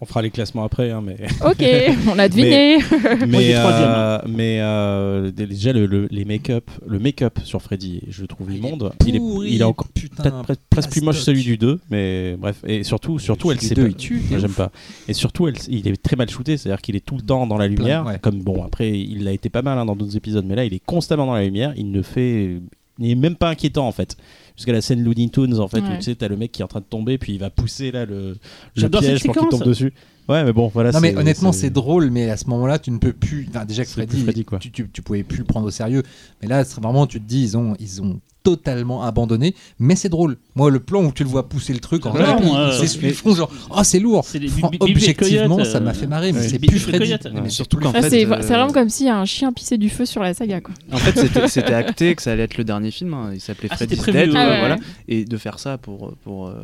on 0.00 0.06
fera 0.06 0.22
les 0.22 0.30
classements 0.30 0.64
après, 0.64 0.90
hein, 0.90 1.02
mais. 1.04 1.16
Ok, 1.44 1.64
on 2.14 2.18
a 2.18 2.28
deviné. 2.28 2.78
Mais 3.26 3.54
troisième, 3.54 3.88
euh, 3.88 4.18
mais 4.28 4.58
euh, 4.60 5.30
déjà 5.30 5.72
le, 5.72 5.86
le- 5.86 6.08
les 6.10 6.24
make-up, 6.24 6.70
le 6.86 6.98
make-up 6.98 7.38
sur 7.44 7.60
Freddy, 7.62 8.02
je 8.08 8.22
le 8.22 8.28
trouve 8.28 8.52
immonde. 8.52 8.92
Il 9.06 9.16
est, 9.16 9.18
Pourri, 9.18 9.52
il 9.52 9.60
est 9.60 9.64
encore 9.64 9.88
putain, 9.88 10.22
peut-être 10.22 10.42
pre- 10.44 10.56
presque 10.70 10.90
plus 10.90 11.02
moche 11.02 11.20
celui 11.20 11.42
du 11.42 11.56
2, 11.56 11.80
mais 11.90 12.36
bref. 12.38 12.62
Et 12.66 12.84
surtout, 12.84 13.18
surtout, 13.18 13.50
elle 13.50 13.60
sait 13.60 13.74
pas. 13.74 13.88
tue, 13.92 14.22
Moi, 14.30 14.38
j'aime 14.38 14.52
pas. 14.52 14.70
Et 15.08 15.12
surtout, 15.12 15.48
elle, 15.48 15.54
il 15.68 15.86
est 15.88 16.02
très 16.02 16.16
mal 16.16 16.28
shooté, 16.30 16.56
c'est-à-dire 16.56 16.80
qu'il 16.80 16.96
est 16.96 17.04
tout 17.04 17.16
le 17.16 17.22
temps 17.22 17.46
dans 17.46 17.56
la 17.58 17.66
lumière. 17.68 18.06
ouais. 18.06 18.18
Comme 18.20 18.40
bon, 18.42 18.62
après, 18.64 18.98
il 18.98 19.26
a 19.28 19.32
été 19.32 19.48
pas 19.48 19.62
mal 19.62 19.78
hein, 19.78 19.84
dans 19.86 19.96
d'autres 19.96 20.16
épisodes, 20.16 20.44
mais 20.46 20.54
là, 20.56 20.64
il 20.64 20.74
est 20.74 20.82
constamment 20.84 21.26
dans 21.26 21.34
la 21.34 21.44
lumière. 21.44 21.72
Il 21.76 21.90
ne 21.90 22.02
fait, 22.02 22.60
il 22.98 23.08
n'est 23.08 23.14
même 23.14 23.36
pas 23.36 23.50
inquiétant 23.50 23.86
en 23.86 23.92
fait. 23.92 24.16
Jusqu'à 24.56 24.72
la 24.72 24.80
scène 24.80 25.04
Looney 25.04 25.28
Tunes 25.28 25.58
en 25.60 25.68
fait, 25.68 25.78
où 25.78 25.96
tu 25.96 26.02
sais, 26.02 26.14
t'as 26.16 26.26
le 26.26 26.36
mec 26.36 26.50
qui 26.50 26.62
est 26.62 26.64
en 26.64 26.68
train 26.68 26.80
de 26.80 26.84
tomber, 26.84 27.16
puis 27.16 27.34
il 27.34 27.38
va 27.38 27.48
pousser 27.48 27.92
là 27.92 28.04
le, 28.04 28.36
le 28.76 28.88
piège 28.88 29.22
pour 29.22 29.36
qu'il 29.36 29.48
tombe 29.48 29.64
dessus. 29.64 29.92
Ouais, 30.28 30.44
mais 30.44 30.52
bon, 30.52 30.68
voilà. 30.68 30.90
Non 30.90 31.00
mais 31.00 31.16
honnêtement 31.16 31.52
c'est 31.52 31.70
drôle 31.70 32.10
mais 32.10 32.28
à 32.28 32.36
ce 32.36 32.46
moment-là 32.50 32.78
tu 32.78 32.90
ne 32.90 32.98
peux 32.98 33.12
plus 33.12 33.46
enfin, 33.48 33.64
déjà 33.64 33.84
que 33.84 33.90
Freddy, 33.90 34.22
Freddy, 34.22 34.44
quoi. 34.44 34.58
Tu, 34.58 34.70
tu, 34.70 34.88
tu 34.90 35.00
pouvais 35.00 35.22
plus 35.22 35.38
le 35.38 35.44
prendre 35.44 35.66
au 35.66 35.70
sérieux 35.70 36.02
mais 36.42 36.48
là 36.48 36.64
c'est 36.64 36.80
vraiment 36.80 37.06
tu 37.06 37.20
te 37.20 37.26
dis 37.26 37.42
ils 37.42 37.56
ont 37.56 37.74
ils 37.80 38.02
ont 38.02 38.20
totalement 38.42 39.02
abandonné 39.02 39.54
mais 39.78 39.96
c'est 39.96 40.08
drôle 40.08 40.36
moi 40.54 40.70
le 40.70 40.80
plan 40.80 41.04
où 41.04 41.12
tu 41.12 41.22
le 41.24 41.28
vois 41.28 41.48
pousser 41.48 41.72
le 41.72 41.80
truc 41.80 42.06
en 42.06 42.12
moi, 42.12 42.38
il 42.80 43.04
euh, 43.06 43.12
front 43.12 43.34
genre 43.34 43.50
oh 43.70 43.80
c'est 43.84 43.98
lourd 43.98 44.24
C'est 44.24 44.40
objectivement 44.80 45.62
ça 45.64 45.80
m'a 45.80 45.90
euh, 45.90 45.94
fait 45.94 46.06
marrer 46.06 46.32
mais 46.32 46.48
c'est 46.48 46.58
plus 46.58 46.78
Freddy. 46.78 47.12
Ouais, 47.12 47.18
Mais 47.42 47.48
surtout 47.50 47.78
qu'en 47.78 47.92
fait, 47.92 48.08
c'est 48.08 48.24
euh, 48.26 48.36
c'est 48.40 48.48
vraiment 48.54 48.72
comme 48.72 48.88
si 48.88 49.08
un 49.08 49.24
chien 49.24 49.52
pissait 49.52 49.78
du 49.78 49.90
feu 49.90 50.06
sur 50.06 50.22
la 50.22 50.34
saga 50.34 50.60
quoi. 50.60 50.74
En 50.92 50.96
fait, 50.98 51.46
c'était- 51.48 51.74
acté 51.74 52.14
que 52.14 52.22
ça 52.22 52.32
allait 52.32 52.44
être 52.44 52.56
le 52.56 52.64
dernier 52.64 52.90
film. 52.90 53.14
hein. 53.14 53.30
Il 53.34 53.40
s'appelait 53.40 53.68
Ah, 53.70 53.76
Freddy's 53.76 54.04
ouais, 54.06 54.16
euh, 54.16 54.32
ouais. 54.34 54.58
voilà. 54.58 54.76
Et 55.08 55.24
de 55.24 55.36
faire 55.36 55.58
ça 55.58 55.78
pour, 55.78 56.14
pour 56.24 56.48
euh, 56.48 56.54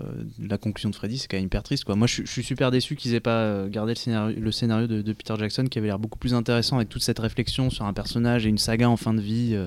la 0.43 0.59
conclusion 0.59 0.91
de 0.91 0.95
Freddy, 0.95 1.19
c'est 1.19 1.29
quand 1.29 1.37
même 1.37 1.47
hyper 1.47 1.63
triste. 1.63 1.85
Quoi. 1.85 1.95
Moi, 1.97 2.07
je, 2.07 2.15
suis- 2.15 2.27
je 2.27 2.31
suis 2.31 2.43
super 2.43 2.71
déçu 2.71 2.97
qu'ils 2.97 3.15
aient 3.15 3.21
pas 3.21 3.39
euh, 3.43 3.69
gardé 3.69 3.93
le 3.93 3.99
scénario, 3.99 4.37
le 4.41 4.53
scénario 4.53 4.87
de, 4.87 5.03
de 5.03 5.13
Peter 5.13 5.35
Jackson, 5.39 5.65
qui 5.71 5.79
avait 5.79 5.89
l'air 5.89 5.99
beaucoup 5.99 6.19
plus 6.19 6.35
intéressant 6.35 6.77
avec 6.77 6.89
toute 6.89 7.03
cette 7.03 7.19
réflexion 7.19 7.71
sur 7.71 7.85
un 7.85 7.93
personnage 7.93 8.47
et 8.47 8.49
une 8.49 8.59
saga 8.59 8.89
en 8.89 8.97
fin 8.97 9.15
de 9.15 9.21
vie. 9.21 9.51
euh, 9.55 9.67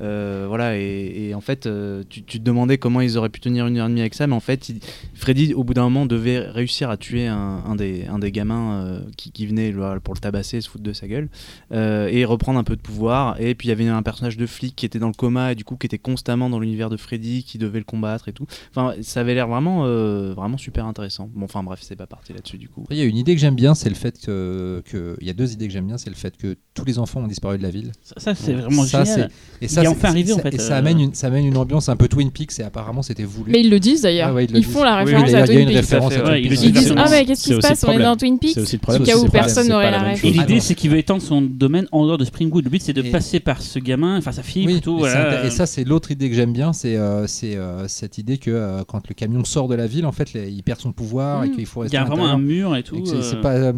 euh, 0.00 0.44
voilà. 0.48 0.76
Et, 0.76 1.33
et 1.34 1.36
en 1.36 1.40
fait, 1.40 1.66
euh, 1.66 2.04
tu, 2.08 2.22
tu 2.22 2.38
te 2.38 2.44
demandais 2.44 2.78
comment 2.78 3.00
ils 3.00 3.18
auraient 3.18 3.28
pu 3.28 3.40
tenir 3.40 3.66
une 3.66 3.76
heure 3.76 3.86
et 3.86 3.90
demie 3.90 4.00
avec 4.00 4.14
ça, 4.14 4.26
mais 4.28 4.34
en 4.34 4.40
fait, 4.40 4.68
il- 4.68 4.78
Freddy, 5.14 5.52
au 5.52 5.64
bout 5.64 5.74
d'un 5.74 5.82
moment, 5.82 6.06
devait 6.06 6.38
réussir 6.38 6.90
à 6.90 6.96
tuer 6.96 7.26
un, 7.26 7.62
un 7.66 7.74
des, 7.74 8.06
un 8.06 8.18
des 8.20 8.30
gamins 8.30 8.84
euh, 8.84 9.00
qui, 9.16 9.32
qui 9.32 9.46
venait 9.46 9.72
voilà, 9.72 9.98
pour 10.00 10.14
le 10.14 10.20
tabasser, 10.20 10.60
se 10.60 10.68
foutre 10.68 10.84
de 10.84 10.92
sa 10.92 11.08
gueule 11.08 11.28
euh, 11.72 12.08
et 12.08 12.24
reprendre 12.24 12.58
un 12.58 12.64
peu 12.64 12.76
de 12.76 12.80
pouvoir. 12.80 13.40
Et 13.40 13.54
puis 13.54 13.66
il 13.66 13.70
y 13.70 13.72
avait 13.72 13.88
un 13.88 14.02
personnage 14.02 14.36
de 14.36 14.46
flic 14.46 14.76
qui 14.76 14.86
était 14.86 14.98
dans 14.98 15.08
le 15.08 15.14
coma 15.14 15.52
et 15.52 15.54
du 15.56 15.64
coup 15.64 15.76
qui 15.76 15.86
était 15.86 15.98
constamment 15.98 16.48
dans 16.50 16.60
l'univers 16.60 16.88
de 16.90 16.96
Freddy, 16.96 17.42
qui 17.42 17.58
devait 17.58 17.78
le 17.80 17.84
combattre 17.84 18.28
et 18.28 18.32
tout. 18.32 18.46
Enfin, 18.70 18.94
ça 19.02 19.20
avait 19.20 19.34
l'air 19.34 19.48
vraiment, 19.48 19.86
euh, 19.86 20.32
vraiment 20.34 20.56
super 20.58 20.86
intéressant. 20.86 21.28
Bon, 21.34 21.44
enfin 21.46 21.62
bref, 21.62 21.80
c'est 21.82 21.96
pas 21.96 22.06
parti 22.06 22.32
là-dessus 22.32 22.58
du 22.58 22.68
coup. 22.68 22.84
Il 22.90 22.96
y 22.96 23.00
a 23.00 23.04
une 23.04 23.16
idée 23.16 23.34
que 23.34 23.40
j'aime 23.40 23.56
bien 23.56 23.74
c'est 23.74 23.88
le 23.88 23.94
fait 23.96 24.20
que, 24.24 24.82
que 24.86 25.16
il 25.20 25.26
y 25.26 25.30
a 25.30 25.34
deux 25.34 25.52
idées 25.52 25.66
que 25.66 25.72
j'aime 25.72 25.86
bien 25.86 25.98
c'est 25.98 26.10
le 26.10 26.16
fait 26.16 26.36
que 26.36 26.56
tous 26.74 26.84
les 26.84 26.98
enfants 26.98 27.20
ont 27.20 27.26
disparu 27.26 27.58
de 27.58 27.62
la 27.62 27.70
ville 27.70 27.90
Ça, 28.02 28.14
ça, 28.18 28.34
c'est 28.34 28.52
vraiment 28.52 28.84
Ça, 28.84 29.04
génial. 29.04 29.30
et 29.60 29.64
Il 29.64 29.68
ça 29.70 29.82
enfin 29.90 30.08
arrivé, 30.10 30.30
ça- 30.32 30.36
en 30.36 30.38
fait, 30.42 30.54
et 30.54 30.58
ça 30.58 30.76
amène 30.76 31.00
une 31.00 31.14
ça 31.24 31.28
amène 31.28 31.46
une 31.46 31.56
ambiance 31.56 31.88
un 31.88 31.96
peu 31.96 32.06
Twin 32.06 32.30
Peaks 32.30 32.58
et 32.60 32.64
apparemment 32.64 33.00
c'était 33.00 33.22
voulu 33.24 33.50
Mais 33.50 33.60
ils 33.62 33.70
le 33.70 33.80
disent 33.80 34.02
d'ailleurs. 34.02 34.28
Ah 34.28 34.34
ouais, 34.34 34.44
ils 34.44 34.52
le 34.52 34.58
ils 34.58 34.62
disent. 34.64 34.72
font 34.74 34.84
la 34.84 35.02
Oui, 35.04 35.14
référence 35.14 35.30
il 35.30 35.32
y 35.32 35.36
à 35.36 35.40
il 35.40 35.46
Twin 35.46 35.66
Peaks. 35.66 35.76
référence 35.76 36.12
ouais, 36.16 36.42
il 36.42 36.52
Ils 36.52 36.72
disent 36.72 36.94
ah 36.98 37.06
mais 37.10 37.24
qu'est-ce 37.24 37.44
qui 37.44 37.54
se 37.54 37.60
passe 37.60 37.84
On 37.88 37.92
est 37.92 38.02
dans 38.02 38.16
Twin 38.16 38.38
Peaks. 38.38 38.50
C'est 38.54 38.60
aussi 38.60 38.78
le 38.98 39.04
cas 39.06 39.16
où 39.16 39.28
personne 39.28 39.68
n'aurait 39.68 39.90
la 39.90 40.14
chose. 40.14 40.24
Et 40.30 40.32
l'idée, 40.32 40.60
c'est 40.60 40.74
qu'il 40.74 40.90
veut 40.90 40.98
étendre 40.98 41.22
son 41.22 41.40
domaine 41.40 41.86
en 41.92 42.04
dehors 42.04 42.18
de 42.18 42.24
Springwood. 42.26 42.64
Le 42.64 42.70
but, 42.70 42.82
c'est 42.82 42.92
de 42.92 43.02
passer 43.02 43.40
par 43.40 43.62
ce 43.62 43.78
gamin, 43.78 44.18
enfin 44.18 44.32
sa 44.32 44.42
fille 44.42 44.66
Oui, 44.66 44.74
plutôt. 44.74 45.06
et, 45.06 45.50
ça 45.50 45.64
c'est 45.64 45.84
l'autre 45.84 46.10
idée 46.10 46.28
que 46.28 46.36
j'aime 46.36 46.52
bien, 46.52 46.74
c'est 46.74 46.96
euh, 46.96 47.26
euh, 47.44 47.84
cette 47.88 48.18
idée 48.18 48.36
que 48.36 48.50
euh, 48.50 48.82
quand 48.86 49.08
le 49.08 49.14
camion 49.14 49.44
sort 49.44 49.68
de 49.68 49.74
la 49.76 49.86
ville, 49.86 50.04
en 50.04 50.12
fait, 50.12 50.34
il 50.34 50.62
perd 50.62 50.80
son 50.80 50.92
pouvoir 50.92 51.44
et 51.44 51.48
Mm. 51.48 51.56
qu'il 51.56 51.66
faut 51.66 51.80
Il 51.80 51.84
rester 51.84 51.96
y 51.96 52.00
a 52.00 52.04
vraiment 52.04 52.26
un 52.26 52.38
mur 52.38 52.76
et 52.76 52.82
tout. 52.82 53.02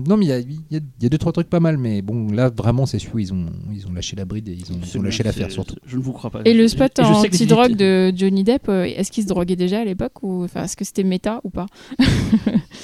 non 0.08 0.16
mais 0.16 0.24
il 0.26 0.28
y 0.28 0.32
a, 0.32 0.38
il 0.38 0.82
il 1.00 1.08
deux 1.08 1.18
trois 1.18 1.32
trucs 1.32 1.48
pas 1.48 1.60
mal, 1.60 1.78
mais 1.78 2.02
bon 2.02 2.32
là 2.32 2.50
vraiment 2.50 2.86
c'est 2.86 2.98
celui 2.98 3.24
ils 3.24 3.32
ont 3.32 3.46
ils 3.72 3.86
ont 3.86 3.92
lâché 3.92 4.16
la 4.16 4.24
bride 4.24 4.48
et 4.48 4.52
ils 4.58 4.98
ont, 4.98 5.02
lâché 5.02 5.22
l'affaire 5.22 5.50
surtout. 5.50 5.76
Je 5.86 5.96
ne 5.96 6.02
vous 6.02 6.12
crois 6.12 6.30
pas. 6.30 6.40
Et 6.44 6.54
le 6.54 6.66
spot 6.68 6.98
en 7.00 7.20
sais 7.22 7.28
que 7.28 7.35
anti-drogue 7.42 7.76
de 7.76 8.12
Johnny 8.14 8.44
Depp, 8.44 8.68
euh, 8.68 8.84
est-ce 8.84 9.10
qu'il 9.10 9.22
se 9.22 9.28
droguait 9.28 9.56
déjà 9.56 9.80
à 9.80 9.84
l'époque 9.84 10.22
ou 10.22 10.44
enfin 10.44 10.64
est-ce 10.64 10.76
que 10.76 10.84
c'était 10.84 11.04
méta 11.04 11.40
ou 11.44 11.50
pas? 11.50 11.66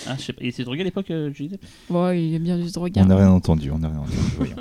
Ah, 0.09 0.16
je 0.19 0.23
sais 0.24 0.33
pas. 0.33 0.41
Il 0.43 0.53
s'est 0.53 0.65
drogué 0.65 0.81
à 0.81 0.85
l'époque, 0.85 1.11
euh, 1.11 1.31
Johnny 1.33 1.51
Depp? 1.51 1.62
Bon, 1.89 2.11
il 2.11 2.35
a 2.35 2.39
bien 2.39 2.59
dû 2.59 2.69
se 2.69 2.73
droguer. 2.74 3.01
On 3.01 3.05
hein. 3.05 3.07
n'a 3.07 3.16
rien 3.16 3.31
entendu, 3.31 3.70
on 3.70 3.79
n'a 3.79 3.89
rien 3.89 3.99
entendu. 3.99 4.16
voyons. 4.37 4.57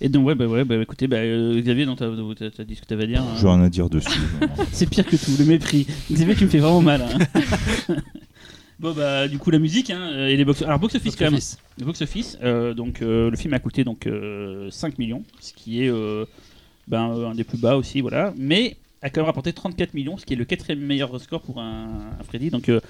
Et 0.00 0.08
donc, 0.08 0.26
ouais, 0.26 0.34
bah, 0.34 0.46
ouais, 0.46 0.64
bah, 0.64 0.76
écoutez, 0.80 1.06
bah, 1.06 1.18
euh, 1.18 1.60
Xavier, 1.60 1.84
donc, 1.86 1.98
t'as 1.98 2.50
t'as 2.50 2.64
dit 2.64 2.74
ce 2.74 2.80
que 2.80 2.86
t'avais 2.86 3.04
à 3.04 3.06
dire. 3.06 3.22
hein. 3.22 3.36
J'ai 3.38 3.46
rien 3.46 3.62
à 3.62 3.68
dire 3.68 3.88
dessus. 3.90 4.08
C'est 4.72 4.88
pire 4.88 5.04
que 5.06 5.14
tout, 5.16 5.30
le 5.38 5.44
mépris. 5.44 5.86
Xavier, 6.10 6.34
tu 6.34 6.44
me 6.44 6.48
fais 6.48 6.58
vraiment 6.58 6.80
mal. 6.80 7.02
hein. 7.02 7.94
bon, 8.80 8.92
bah, 8.94 9.28
du 9.28 9.38
coup, 9.38 9.50
la 9.50 9.58
musique 9.58 9.90
hein, 9.90 10.26
et 10.26 10.36
les 10.36 10.44
box. 10.44 10.62
Alors, 10.62 10.78
box 10.78 10.94
office 10.94 11.14
quand 11.16 11.26
même. 11.26 11.34
Office. 11.34 11.58
Le 11.78 11.84
box 11.84 12.02
office, 12.02 12.38
euh, 12.42 12.72
donc 12.74 13.02
euh, 13.02 13.30
le 13.30 13.36
film 13.36 13.52
a 13.54 13.58
coûté 13.58 13.84
donc 13.84 14.06
euh, 14.06 14.70
5 14.70 14.98
millions, 14.98 15.22
ce 15.40 15.52
qui 15.52 15.84
est 15.84 15.88
euh, 15.90 16.24
ben, 16.88 17.10
euh, 17.10 17.28
un 17.28 17.34
des 17.34 17.44
plus 17.44 17.58
bas 17.58 17.76
aussi, 17.76 18.00
voilà. 18.00 18.32
Mais 18.36 18.76
a 19.02 19.10
quand 19.10 19.20
même 19.20 19.26
rapporté 19.26 19.52
34 19.52 19.94
millions, 19.94 20.16
ce 20.18 20.26
qui 20.26 20.34
est 20.34 20.36
le 20.36 20.44
quatrième 20.44 20.80
meilleur 20.84 21.18
score 21.20 21.40
pour 21.42 21.60
un, 21.60 21.88
un 22.20 22.22
Freddy. 22.24 22.50
Donc 22.50 22.68
euh, 22.68 22.80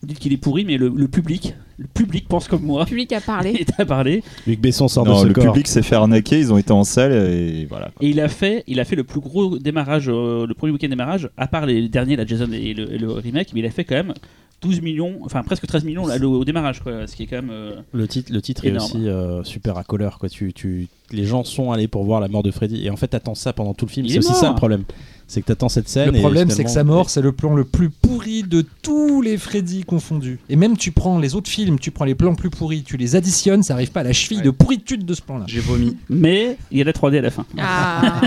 vous 0.00 0.06
dites 0.08 0.18
qu'il 0.20 0.32
est 0.32 0.36
pourri, 0.38 0.64
mais 0.64 0.76
le, 0.78 0.88
le 0.94 1.08
public, 1.08 1.54
le 1.76 1.86
public 1.88 2.28
pense 2.28 2.46
comme 2.48 2.62
moi. 2.62 2.82
Le 2.84 2.86
public 2.86 3.12
a 3.12 3.20
parlé. 3.20 3.50
Et 3.60 3.66
a 3.78 3.84
parlé. 3.84 4.22
Luc 4.46 4.60
Besson 4.60 4.86
sort 4.88 5.04
non, 5.04 5.16
de 5.16 5.18
ce 5.22 5.26
le 5.26 5.34
corps. 5.34 5.44
public 5.46 5.66
s'est 5.66 5.82
fait 5.82 5.96
arnaquer, 5.96 6.38
ils 6.38 6.52
ont 6.52 6.58
été 6.58 6.72
en 6.72 6.84
salle 6.84 7.12
et 7.12 7.66
voilà. 7.66 7.90
Et 8.00 8.08
il 8.10 8.20
a 8.20 8.28
fait, 8.28 8.64
il 8.66 8.78
a 8.80 8.84
fait 8.84 8.96
le 8.96 9.04
plus 9.04 9.20
gros 9.20 9.58
démarrage, 9.58 10.08
euh, 10.08 10.46
le 10.46 10.54
premier 10.54 10.72
week-end 10.72 10.88
démarrage, 10.88 11.28
à 11.36 11.46
part 11.48 11.66
les 11.66 11.88
derniers, 11.88 12.16
la 12.16 12.24
Jason 12.26 12.48
et 12.52 12.74
le, 12.74 12.92
et 12.94 12.98
le 12.98 13.10
remake, 13.12 13.50
mais 13.54 13.60
il 13.60 13.66
a 13.66 13.70
fait 13.70 13.84
quand 13.84 13.96
même 13.96 14.14
12 14.60 14.80
millions, 14.82 15.18
enfin 15.22 15.42
presque 15.44 15.66
13 15.66 15.84
millions 15.84 16.06
là, 16.06 16.16
au 16.24 16.44
démarrage, 16.44 16.80
quoi, 16.80 17.06
ce 17.06 17.14
qui 17.14 17.24
est 17.24 17.26
quand 17.26 17.36
même. 17.36 17.50
euh, 17.52 17.76
Le 17.92 18.08
titre, 18.08 18.32
le 18.32 18.40
titre 18.42 18.64
est 18.66 18.74
aussi 18.76 19.06
euh, 19.08 19.42
super. 19.44 19.80
Quoi. 19.86 20.28
Tu, 20.28 20.52
tu, 20.52 20.88
les 21.12 21.24
gens 21.24 21.44
sont 21.44 21.70
allés 21.72 21.86
pour 21.88 22.02
voir 22.04 22.20
la 22.20 22.26
mort 22.28 22.42
de 22.42 22.50
Freddy. 22.50 22.84
Et 22.84 22.90
en 22.90 22.96
fait, 22.96 23.06
t'attends 23.08 23.36
ça 23.36 23.52
pendant 23.52 23.72
tout 23.74 23.86
le 23.86 23.90
film. 23.90 24.06
Il 24.06 24.10
C'est 24.10 24.16
est 24.16 24.18
aussi 24.18 24.30
mort. 24.32 24.40
ça 24.40 24.48
le 24.50 24.56
problème. 24.56 24.82
C'est 25.30 25.42
que 25.42 25.46
t'attends 25.46 25.68
cette 25.68 25.88
scène. 25.90 26.10
Le 26.12 26.18
problème, 26.20 26.48
c'est 26.50 26.64
que 26.64 26.70
sa 26.70 26.84
mort, 26.84 27.10
c'est 27.10 27.20
le 27.20 27.32
plan 27.32 27.54
le 27.54 27.64
plus 27.64 27.90
pourri 27.90 28.42
de 28.44 28.64
tous 28.82 29.20
les 29.20 29.36
Freddy 29.36 29.84
confondus. 29.84 30.38
Et 30.48 30.56
même 30.56 30.76
tu 30.76 30.90
prends 30.90 31.18
les 31.18 31.34
autres 31.34 31.50
films, 31.50 31.78
tu 31.78 31.90
prends 31.90 32.06
les 32.06 32.14
plans 32.14 32.34
plus 32.34 32.48
pourris, 32.50 32.82
tu 32.82 32.96
les 32.96 33.14
additionnes, 33.14 33.62
ça 33.62 33.74
arrive 33.74 33.90
pas 33.92 34.00
à 34.00 34.04
la 34.04 34.12
cheville 34.14 34.38
Ouais. 34.38 34.44
de 34.44 34.50
pourritude 34.50 35.04
de 35.04 35.12
ce 35.14 35.20
plan-là. 35.20 35.44
J'ai 35.46 35.60
vomi. 35.60 35.96
Mais 36.08 36.56
il 36.70 36.78
y 36.78 36.80
a 36.80 36.84
la 36.84 36.92
3D 36.92 37.18
à 37.18 37.20
la 37.20 37.30
fin. 37.30 37.44
Ah. 37.58 38.20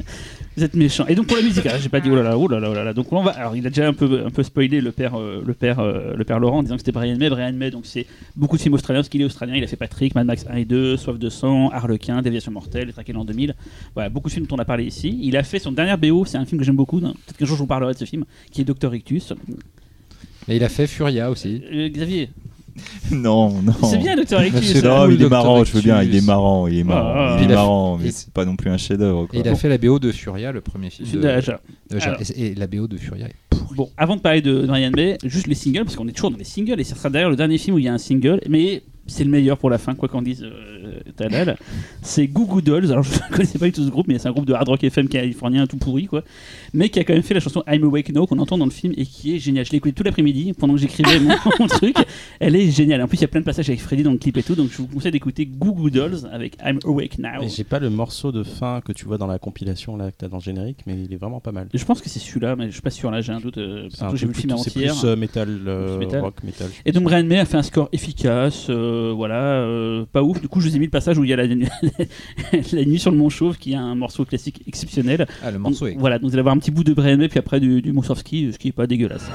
Vous 0.58 0.64
êtes 0.64 0.74
méchant. 0.74 1.06
Et 1.06 1.14
donc 1.14 1.28
pour 1.28 1.36
la 1.36 1.42
musique, 1.44 1.64
j'ai 1.80 1.88
pas 1.88 2.00
dit 2.00 2.10
oh 2.10 2.16
là 2.16 2.22
là, 2.24 2.36
oh 2.36 2.48
là 2.48 2.58
là, 2.58 2.68
oh 2.68 2.74
là 2.74 2.82
là. 2.82 2.92
Donc 2.92 3.12
on 3.12 3.22
va. 3.22 3.30
Alors 3.30 3.54
il 3.54 3.64
a 3.64 3.70
déjà 3.70 3.86
un 3.86 3.92
peu, 3.92 4.24
un 4.26 4.30
peu 4.30 4.42
spoilé 4.42 4.80
le 4.80 4.90
père, 4.90 5.14
euh, 5.14 5.40
le 5.46 5.54
père, 5.54 5.78
euh, 5.78 6.16
le 6.16 6.24
père 6.24 6.40
Laurent 6.40 6.58
en 6.58 6.62
disant 6.64 6.74
que 6.74 6.80
c'était 6.80 6.90
Brian 6.90 7.16
May. 7.16 7.30
Brian 7.30 7.52
May, 7.52 7.70
donc 7.70 7.86
c'est 7.86 8.06
beaucoup 8.34 8.56
de 8.56 8.62
films 8.62 8.74
australiens 8.74 8.98
parce 8.98 9.08
qu'il 9.08 9.22
est 9.22 9.24
australien. 9.24 9.54
Il 9.54 9.62
a 9.62 9.68
fait 9.68 9.76
Patrick, 9.76 10.16
Mad 10.16 10.26
Max 10.26 10.44
1 10.50 10.56
et 10.56 10.64
2, 10.64 10.96
Soif 10.96 11.16
de 11.16 11.28
sang, 11.28 11.68
Harlequin, 11.70 12.22
Déviation 12.22 12.50
mortelle, 12.50 12.92
Traqué 12.92 13.12
l'an 13.12 13.24
2000. 13.24 13.54
Voilà, 13.94 14.08
beaucoup 14.08 14.26
de 14.28 14.32
films 14.32 14.46
dont 14.46 14.56
on 14.56 14.58
a 14.58 14.64
parlé 14.64 14.84
ici. 14.84 15.16
Il 15.22 15.36
a 15.36 15.44
fait 15.44 15.60
son 15.60 15.70
dernier 15.70 15.96
BO. 15.96 16.24
C'est 16.24 16.38
un 16.38 16.44
film 16.44 16.58
que 16.58 16.64
j'aime 16.64 16.74
beaucoup. 16.74 16.98
hein. 16.98 17.14
Peut-être 17.24 17.36
qu'un 17.36 17.46
jour 17.46 17.56
je 17.56 17.62
vous 17.62 17.68
parlerai 17.68 17.92
de 17.94 17.98
ce 17.98 18.04
film, 18.04 18.24
qui 18.50 18.62
est 18.62 18.64
Docteur 18.64 18.90
Rictus. 18.90 19.32
Et 20.48 20.56
il 20.56 20.64
a 20.64 20.68
fait 20.68 20.88
Furia 20.88 21.30
aussi. 21.30 21.62
Euh, 21.72 21.88
Xavier, 21.88 22.30
Non, 23.10 23.62
non. 23.62 23.72
c'est 23.84 23.98
bien 23.98 24.16
Docteur 24.16 24.40
hein. 24.40 24.44
Non, 24.44 24.50
cool, 24.50 25.08
mais 25.08 25.14
il 25.14 25.22
est 25.22 25.28
marrant, 25.28 25.64
je 25.64 25.72
veux 25.72 25.80
bien, 25.80 26.02
il 26.02 26.14
est 26.14 26.24
marrant, 26.26 26.66
il 26.66 26.78
est 26.78 26.84
marrant, 26.84 27.12
Ah, 27.14 27.36
il 27.38 27.44
il 27.44 27.50
est 27.50 27.54
marrant, 27.54 27.96
fait- 27.98 28.04
mais 28.04 28.10
c'est 28.10 28.32
pas 28.32 28.44
non 28.44 28.56
plus 28.56 28.70
un 28.70 28.76
chef-d'œuvre. 28.76 29.28
Et 29.32 29.40
il 29.40 29.48
a 29.48 29.54
fait 29.54 29.68
la 29.68 29.78
BO 29.78 29.98
de 29.98 30.12
Furia, 30.12 30.52
le 30.52 30.60
premier 30.60 30.90
film. 30.90 31.08
De- 31.10 31.18
de 31.20 31.28
Aja. 31.28 31.60
de 31.90 31.96
Aja. 31.96 32.10
Alors. 32.10 32.20
Et, 32.36 32.46
et 32.48 32.54
la 32.54 32.66
BO 32.66 32.86
de 32.86 32.96
Furia 32.96 33.26
est 33.26 33.34
pourrie. 33.50 33.76
Bon, 33.76 33.90
avant 33.96 34.16
de 34.16 34.20
parler 34.20 34.42
de, 34.42 34.62
de 34.66 34.70
Ryan 34.70 34.90
May, 34.94 35.18
juste 35.24 35.46
les 35.46 35.54
singles, 35.54 35.84
parce 35.84 35.96
qu'on 35.96 36.08
est 36.08 36.12
toujours 36.12 36.30
dans 36.30 36.36
les 36.38 36.44
singles, 36.44 36.80
et 36.80 36.84
ce 36.84 36.94
sera 36.94 37.10
d'ailleurs 37.10 37.30
le 37.30 37.36
dernier 37.36 37.58
film 37.58 37.76
où 37.76 37.78
il 37.78 37.84
y 37.84 37.88
a 37.88 37.94
un 37.94 37.98
single, 37.98 38.40
mais 38.48 38.82
c'est 39.08 39.24
le 39.24 39.30
meilleur 39.30 39.58
pour 39.58 39.70
la 39.70 39.78
fin, 39.78 39.94
quoi 39.94 40.08
qu'en 40.08 40.22
dise 40.22 40.42
euh, 40.44 41.00
Talal. 41.16 41.56
C'est 42.02 42.26
Goo 42.28 42.46
Goo 42.46 42.60
Dolls, 42.60 42.90
alors 42.92 43.02
je 43.02 43.14
ne 43.14 43.18
connaissais 43.34 43.58
pas 43.58 43.66
du 43.66 43.72
tout 43.72 43.84
ce 43.84 43.90
groupe, 43.90 44.06
mais 44.08 44.18
c'est 44.18 44.28
un 44.28 44.32
groupe 44.32 44.46
de 44.46 44.52
hard 44.54 44.68
rock 44.68 44.84
FM 44.84 45.08
californien 45.08 45.66
tout 45.66 45.76
pourri, 45.76 46.06
quoi, 46.06 46.22
mais 46.72 46.88
qui 46.88 46.98
a 47.00 47.04
quand 47.04 47.14
même 47.14 47.22
fait 47.22 47.34
la 47.34 47.40
chanson 47.40 47.62
I'm 47.68 47.84
Awake 47.84 48.10
Now, 48.14 48.26
qu'on 48.26 48.38
entend 48.38 48.58
dans 48.58 48.64
le 48.64 48.70
film, 48.70 48.92
et 48.96 49.04
qui 49.04 49.34
est 49.34 49.38
géniale. 49.38 49.64
Je 49.64 49.72
l'ai 49.72 49.78
écoutée 49.78 49.94
tout 49.94 50.02
l'après-midi, 50.04 50.52
pendant 50.52 50.74
que 50.74 50.80
j'écrivais 50.80 51.18
mon, 51.20 51.34
mon 51.58 51.66
truc. 51.66 51.96
Elle 52.40 52.54
est 52.56 52.70
géniale. 52.70 53.02
En 53.02 53.08
plus, 53.08 53.18
il 53.18 53.22
y 53.22 53.24
a 53.24 53.28
plein 53.28 53.40
de 53.40 53.44
passages 53.46 53.68
avec 53.68 53.80
Freddy 53.80 54.02
dans 54.02 54.12
le 54.12 54.18
clip 54.18 54.36
et 54.36 54.42
tout, 54.42 54.54
donc 54.54 54.70
je 54.70 54.76
vous 54.78 54.86
conseille 54.86 55.12
d'écouter 55.12 55.46
Goo 55.46 55.72
Goo 55.72 55.90
Dolls 55.90 56.28
avec 56.32 56.56
I'm 56.64 56.78
Awake 56.84 57.18
Now. 57.18 57.42
Et 57.42 57.48
J'ai 57.48 57.64
pas 57.64 57.78
le 57.78 57.90
morceau 57.90 58.32
de 58.32 58.42
fin 58.42 58.80
que 58.84 58.92
tu 58.92 59.04
vois 59.06 59.18
dans 59.18 59.26
la 59.26 59.38
compilation 59.38 59.96
là 59.96 60.10
que 60.10 60.16
t'as 60.18 60.28
dans 60.28 60.36
le 60.38 60.42
générique, 60.42 60.78
mais 60.86 60.94
il 61.04 61.12
est 61.12 61.16
vraiment 61.16 61.40
pas 61.40 61.52
mal. 61.52 61.68
Je 61.72 61.84
pense 61.84 62.00
que 62.00 62.08
c'est 62.08 62.18
celui-là, 62.18 62.56
mais 62.56 62.66
je 62.66 62.72
suis 62.72 62.82
pas 62.82 62.90
sûr, 62.90 63.10
là 63.10 63.20
j'ai 63.20 63.32
un 63.32 63.40
doute, 63.40 63.58
euh, 63.58 63.88
j'ai 64.14 64.26
vu 64.26 64.28
le 64.28 64.34
film 64.34 64.54
plus- 64.54 64.62
c'est 64.64 64.72
plus 64.72 65.04
euh, 65.04 65.16
métal, 65.16 65.48
euh, 65.66 65.96
Plus 65.96 66.06
métal. 66.06 66.20
rock, 66.20 66.34
métal. 66.44 66.68
Et 66.84 66.92
donc 66.92 67.04
Brian 67.04 67.24
May 67.24 67.38
a 67.38 67.44
fait 67.44 67.56
un 67.56 67.62
score 67.62 67.88
efficace, 67.92 68.66
euh, 68.70 68.97
voilà, 69.14 69.62
euh, 69.62 70.04
pas 70.10 70.22
ouf. 70.22 70.40
Du 70.40 70.48
coup, 70.48 70.60
je 70.60 70.68
vous 70.68 70.76
ai 70.76 70.78
mis 70.78 70.86
le 70.86 70.90
passage 70.90 71.18
où 71.18 71.24
il 71.24 71.30
y 71.30 71.32
a 71.32 71.36
la, 71.36 71.46
la 72.72 72.84
nuit 72.84 72.98
sur 72.98 73.10
le 73.10 73.16
Mont 73.16 73.28
Chauve, 73.28 73.58
qui 73.58 73.72
est 73.72 73.76
un 73.76 73.94
morceau 73.94 74.24
classique 74.24 74.62
exceptionnel. 74.66 75.26
Ah, 75.42 75.50
le 75.50 75.54
Donc, 75.54 75.62
morceau 75.62 75.86
est. 75.86 75.96
Voilà, 75.98 76.18
donc 76.18 76.30
vous 76.30 76.34
allez 76.34 76.40
avoir 76.40 76.54
un 76.54 76.58
petit 76.58 76.70
bout 76.70 76.84
de 76.84 76.92
Brian 76.92 77.16
May, 77.16 77.28
puis 77.28 77.38
après 77.38 77.60
du, 77.60 77.82
du 77.82 77.92
ce 77.92 78.22
qui 78.22 78.68
est 78.68 78.72
pas 78.72 78.86
dégueulasse. 78.86 79.30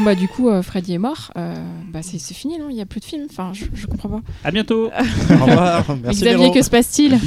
Bon 0.00 0.06
bah 0.06 0.14
du 0.14 0.28
coup, 0.28 0.48
euh, 0.48 0.62
Freddy 0.62 0.94
est 0.94 0.98
mort. 0.98 1.30
Euh, 1.36 1.54
bah 1.92 2.00
c'est 2.02 2.18
fini, 2.32 2.58
non? 2.58 2.68
Il 2.70 2.76
y 2.76 2.80
a 2.80 2.86
plus 2.86 3.00
de 3.00 3.04
films. 3.04 3.26
Enfin, 3.28 3.50
je, 3.52 3.66
je 3.74 3.86
comprends 3.86 4.08
pas. 4.08 4.20
À 4.44 4.50
bientôt. 4.50 4.86
Au 5.30 5.44
revoir. 5.44 5.84
Merci 6.02 6.22
Xavier, 6.22 6.38
Véro. 6.38 6.52
que 6.54 6.62
se 6.62 6.70
passe-t-il? 6.70 7.18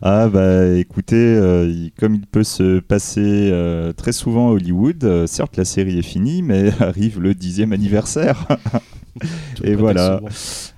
Ah 0.00 0.26
bah 0.28 0.68
écoutez, 0.76 1.16
euh, 1.16 1.68
il- 1.68 1.92
comme 2.00 2.14
il 2.14 2.26
peut 2.26 2.44
se 2.44 2.78
passer 2.80 3.20
euh, 3.52 3.92
très 3.92 4.12
souvent 4.12 4.48
à 4.48 4.52
Hollywood, 4.52 5.04
euh, 5.04 5.26
certes 5.26 5.58
la 5.58 5.66
série 5.66 5.98
est 5.98 6.02
finie, 6.02 6.40
mais 6.40 6.70
arrive 6.80 7.20
le 7.20 7.34
dixième 7.34 7.74
anniversaire. 7.74 8.46
Et 9.62 9.74
voilà. 9.74 10.22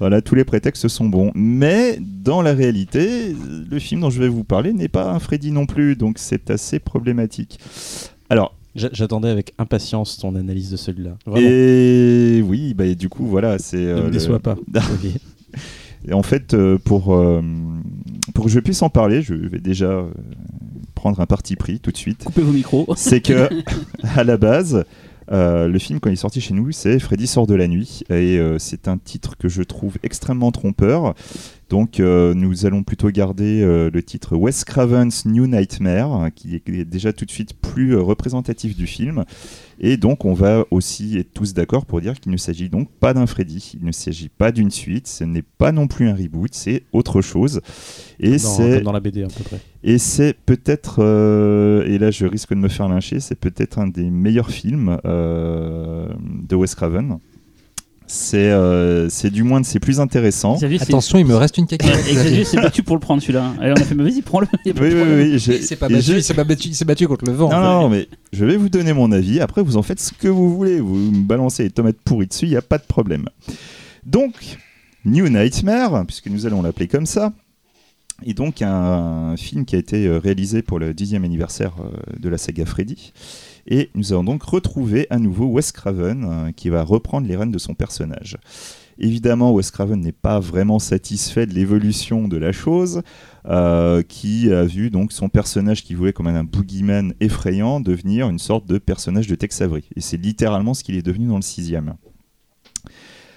voilà, 0.01 0.23
tous 0.23 0.35
les 0.35 0.45
prétextes 0.45 0.89
sont 0.89 1.05
bons. 1.07 1.31
Mais 1.37 2.01
dans 2.01 2.43
la 2.43 2.55
réalité, 2.55 3.37
le 3.71 3.79
film 3.79 4.01
dont 4.01 4.11
je 4.11 4.19
vais 4.19 4.29
vous 4.29 4.43
parler 4.43 4.73
n'est 4.73 4.89
pas 4.89 5.13
un 5.13 5.21
Freddy 5.21 5.53
non 5.53 5.67
plus, 5.67 5.95
donc 5.95 6.17
c'est 6.19 6.51
assez 6.51 6.81
problématique. 6.81 7.61
Alors, 8.31 8.57
J'attendais 8.75 9.29
avec 9.29 9.53
impatience 9.59 10.19
ton 10.19 10.35
analyse 10.37 10.71
de 10.71 10.77
celui-là. 10.77 11.17
Et 11.37 12.43
oui, 12.47 12.75
bah, 12.75 12.87
et 12.87 12.95
du 12.95 13.09
coup, 13.09 13.27
voilà, 13.27 13.59
c'est... 13.59 13.79
ne 13.79 13.83
euh, 13.89 13.97
me 14.01 14.05
le- 14.05 14.11
déçois 14.11 14.39
pas. 14.39 14.57
Xavier. 14.73 15.15
Et 16.07 16.13
en 16.13 16.23
fait, 16.23 16.55
euh, 16.55 16.79
pour, 16.79 17.15
euh, 17.15 17.43
pour 18.35 18.45
que 18.47 18.51
je 18.51 18.61
puisse 18.61 18.81
en 18.83 18.89
parler, 18.89 19.23
je 19.23 19.35
vais 19.35 19.59
déjà 19.59 19.91
euh, 19.91 20.11
prendre 20.95 21.21
un 21.21 21.27
parti 21.27 21.57
pris 21.57 21.81
tout 21.81 21.91
de 21.91 21.97
suite. 21.97 22.25
Coupez 22.25 22.43
vos 22.43 22.53
micros. 22.53 22.87
C'est 22.97 23.21
que, 23.21 23.49
à 24.17 24.25
la 24.25 24.37
base, 24.37 24.85
euh, 25.33 25.69
le 25.69 25.79
film, 25.79 26.01
quand 26.01 26.11
il 26.11 26.15
est 26.15 26.17
sorti 26.17 26.41
chez 26.41 26.55
nous, 26.55 26.73
c'est 26.73 26.99
Freddy 26.99 27.27
sort 27.27 27.47
de 27.47 27.55
la 27.55 27.69
nuit. 27.69 28.03
Et 28.11 28.39
euh, 28.39 28.59
c'est 28.59 28.89
un 28.89 28.99
titre 28.99 29.37
que 29.37 29.49
je 29.49 29.63
trouve 29.63 29.97
extrêmement 30.03 30.51
trompeur. 30.51 31.15
Donc, 31.69 32.01
euh, 32.01 32.35
nous 32.35 32.67
allons 32.67 32.83
plutôt 32.83 33.11
garder 33.11 33.63
le 33.65 34.03
titre 34.03 34.37
Wes 34.37 34.65
Craven's 34.65 35.25
New 35.25 35.47
Nightmare, 35.47 36.31
qui 36.35 36.57
est, 36.57 36.61
qui 36.61 36.81
est 36.81 36.85
déjà 36.85 37.13
tout 37.13 37.25
de 37.25 37.31
suite 37.31 37.55
plus 37.55 37.97
représentatif 37.97 38.77
du 38.77 38.87
film. 38.87 39.25
Et 39.83 39.97
donc, 39.97 40.27
on 40.27 40.35
va 40.35 40.67
aussi 40.71 41.17
être 41.17 41.33
tous 41.33 41.55
d'accord 41.55 41.87
pour 41.87 42.03
dire 42.03 42.21
qu'il 42.21 42.31
ne 42.31 42.37
s'agit 42.37 42.69
donc 42.69 42.91
pas 42.91 43.15
d'un 43.15 43.27
Freddy, 43.27 43.73
il 43.81 43.87
ne 43.87 43.93
s'agit 43.93 44.29
pas 44.29 44.53
d'une 44.53 44.71
suite, 44.71 45.09
ce 45.09 45.25
n'est 45.25 45.43
pas 45.43 45.73
non 45.73 45.87
plus 45.87 46.07
un 46.07 46.15
reboot, 46.15 46.55
c'est 46.55 46.83
autre 46.93 47.23
chose. 47.23 47.63
Et 48.19 48.37
c'est 48.37 48.83
dans 48.83 48.93
la 48.93 49.01
BD 49.01 49.23
à 49.23 49.29
peu 49.29 49.43
près. 49.43 49.59
et 49.83 49.97
c'est 49.97 50.35
peut-être, 50.35 50.97
euh, 50.99 51.87
et 51.87 51.97
là 51.97 52.11
je 52.11 52.27
risque 52.27 52.51
de 52.51 52.59
me 52.59 52.69
faire 52.69 52.89
lyncher, 52.89 53.21
c'est 53.21 53.35
peut-être 53.35 53.79
un 53.79 53.87
des 53.87 54.11
meilleurs 54.11 54.51
films 54.51 54.99
euh, 55.07 56.09
de 56.47 56.57
Wes 56.57 56.75
Craven. 56.75 57.19
C'est 58.13 58.51
euh, 58.51 59.09
c'est 59.09 59.31
du 59.31 59.45
moins 59.45 59.61
de 59.61 59.65
ses 59.67 59.79
plus. 59.79 60.01
Xavier, 60.01 60.33
c'est- 60.33 60.83
Attention, 60.83 61.19
il 61.21 61.27
me 61.27 61.37
reste 61.37 61.59
une 61.59 61.67
Et 61.71 61.79
cacahuète. 61.79 62.05
Xavier 62.13 62.45
s'est 62.45 62.57
battu 62.57 62.83
pour 62.83 62.97
le 62.97 63.01
prendre 63.01 63.23
celui-là. 63.23 63.53
Allez, 63.61 63.71
on 63.71 63.81
a 63.81 63.85
fait, 63.85 63.95
mais 63.95 64.03
vas-y, 64.03 64.21
prends-le. 64.21 64.49
y 64.65 64.71
a 64.71 64.75
pas 64.75 64.81
de 64.81 64.85
Oui, 64.85 64.91
oui, 64.95 65.01
problème. 65.01 65.19
oui. 65.21 65.31
Il 65.35 65.41
s'est 65.41 65.77
pas 65.77 65.89
et 65.89 65.93
battu, 65.93 66.11
il 66.17 66.25
s'est 66.25 66.35
pas 66.35 66.43
battu, 66.43 66.69
il 66.69 66.75
s'est 66.75 66.85
battu 66.85 67.07
contre 67.07 67.25
le 67.27 67.33
vent. 67.33 67.51
Non, 67.51 67.61
non, 67.61 67.89
mais 67.89 68.09
je 68.33 68.45
vais 68.45 68.57
vous 68.57 68.69
donner 68.69 68.93
mon 68.93 69.13
avis. 69.13 69.39
Après, 69.39 69.63
vous 69.63 69.77
en 69.77 69.83
faites 69.83 70.01
ce 70.01 70.13
que 70.13 70.27
vous 70.27 70.53
voulez. 70.53 70.81
Vous 70.81 70.97
me 70.97 71.23
balancez 71.23 71.63
les 71.63 71.71
tomates 71.71 71.99
pourries 72.05 72.27
dessus, 72.27 72.47
il 72.47 72.51
n'y 72.51 72.57
a 72.57 72.63
pas 72.63 72.79
de 72.79 72.85
problème. 72.85 73.27
Donc, 74.05 74.35
New 75.05 75.29
Nightmare, 75.29 76.05
puisque 76.05 76.27
nous 76.27 76.47
allons 76.47 76.63
l'appeler 76.63 76.89
comme 76.89 77.07
ça, 77.07 77.33
est 78.27 78.35
donc 78.35 78.61
un, 78.61 79.37
film 79.37 79.65
qui 79.65 79.77
a 79.77 79.79
été 79.79 80.07
euh, 80.07 80.19
réalisé 80.19 80.63
pour 80.63 80.81
le 80.81 80.95
dixième 80.95 81.23
anniversaire 81.23 81.75
euh, 81.81 81.91
de 82.19 82.29
la 82.29 82.39
saga 82.39 82.67
Freddy. 82.67 83.13
Et 83.67 83.91
nous 83.95 84.13
allons 84.13 84.25
donc 84.25 84.43
retrouver 84.43 85.07
à 85.11 85.19
nouveau 85.19 85.47
Wes 85.47 85.73
Craven, 85.73 86.25
euh, 86.25 86.53
qui 86.53 86.69
va 86.69 86.83
reprendre 86.83 87.27
les 87.27 87.37
rênes 87.37 87.51
de 87.51 87.59
son 87.59 87.75
personnage. 87.75 88.37
Évidemment, 88.99 89.53
Wes 89.53 89.71
Craven 89.71 90.01
n'est 90.01 90.13
pas 90.13 90.41
vraiment 90.41 90.79
satisfait 90.79 91.47
de 91.47 91.55
l'évolution 91.55 92.29
de 92.29 92.37
la 92.37 92.53
chose, 92.53 93.03
euh, 93.47 94.03
qui 94.03 94.53
a 94.53 94.65
vu 94.65 94.91
donc 94.91 95.13
son 95.13 95.29
personnage 95.29 95.85
qui 95.85 95.95
voulait 95.95 96.13
comme 96.13 96.27
un 96.27 96.45
boogeyman 96.45 97.15
effrayant 97.21 97.81
devenir 97.81 98.29
une 98.29 98.39
sorte 98.39 98.67
de 98.67 98.79
personnage 98.79 99.27
de 99.27 99.35
Tex 99.35 99.63
Avery. 99.63 99.85
Et 99.97 100.01
c'est 100.01 100.19
littéralement 100.19 100.75
ce 100.75 100.85
qu'il 100.85 100.97
est 100.97 101.03
devenu 101.03 101.27
dans 101.27 101.37
le 101.37 101.43
sixième. 101.43 101.95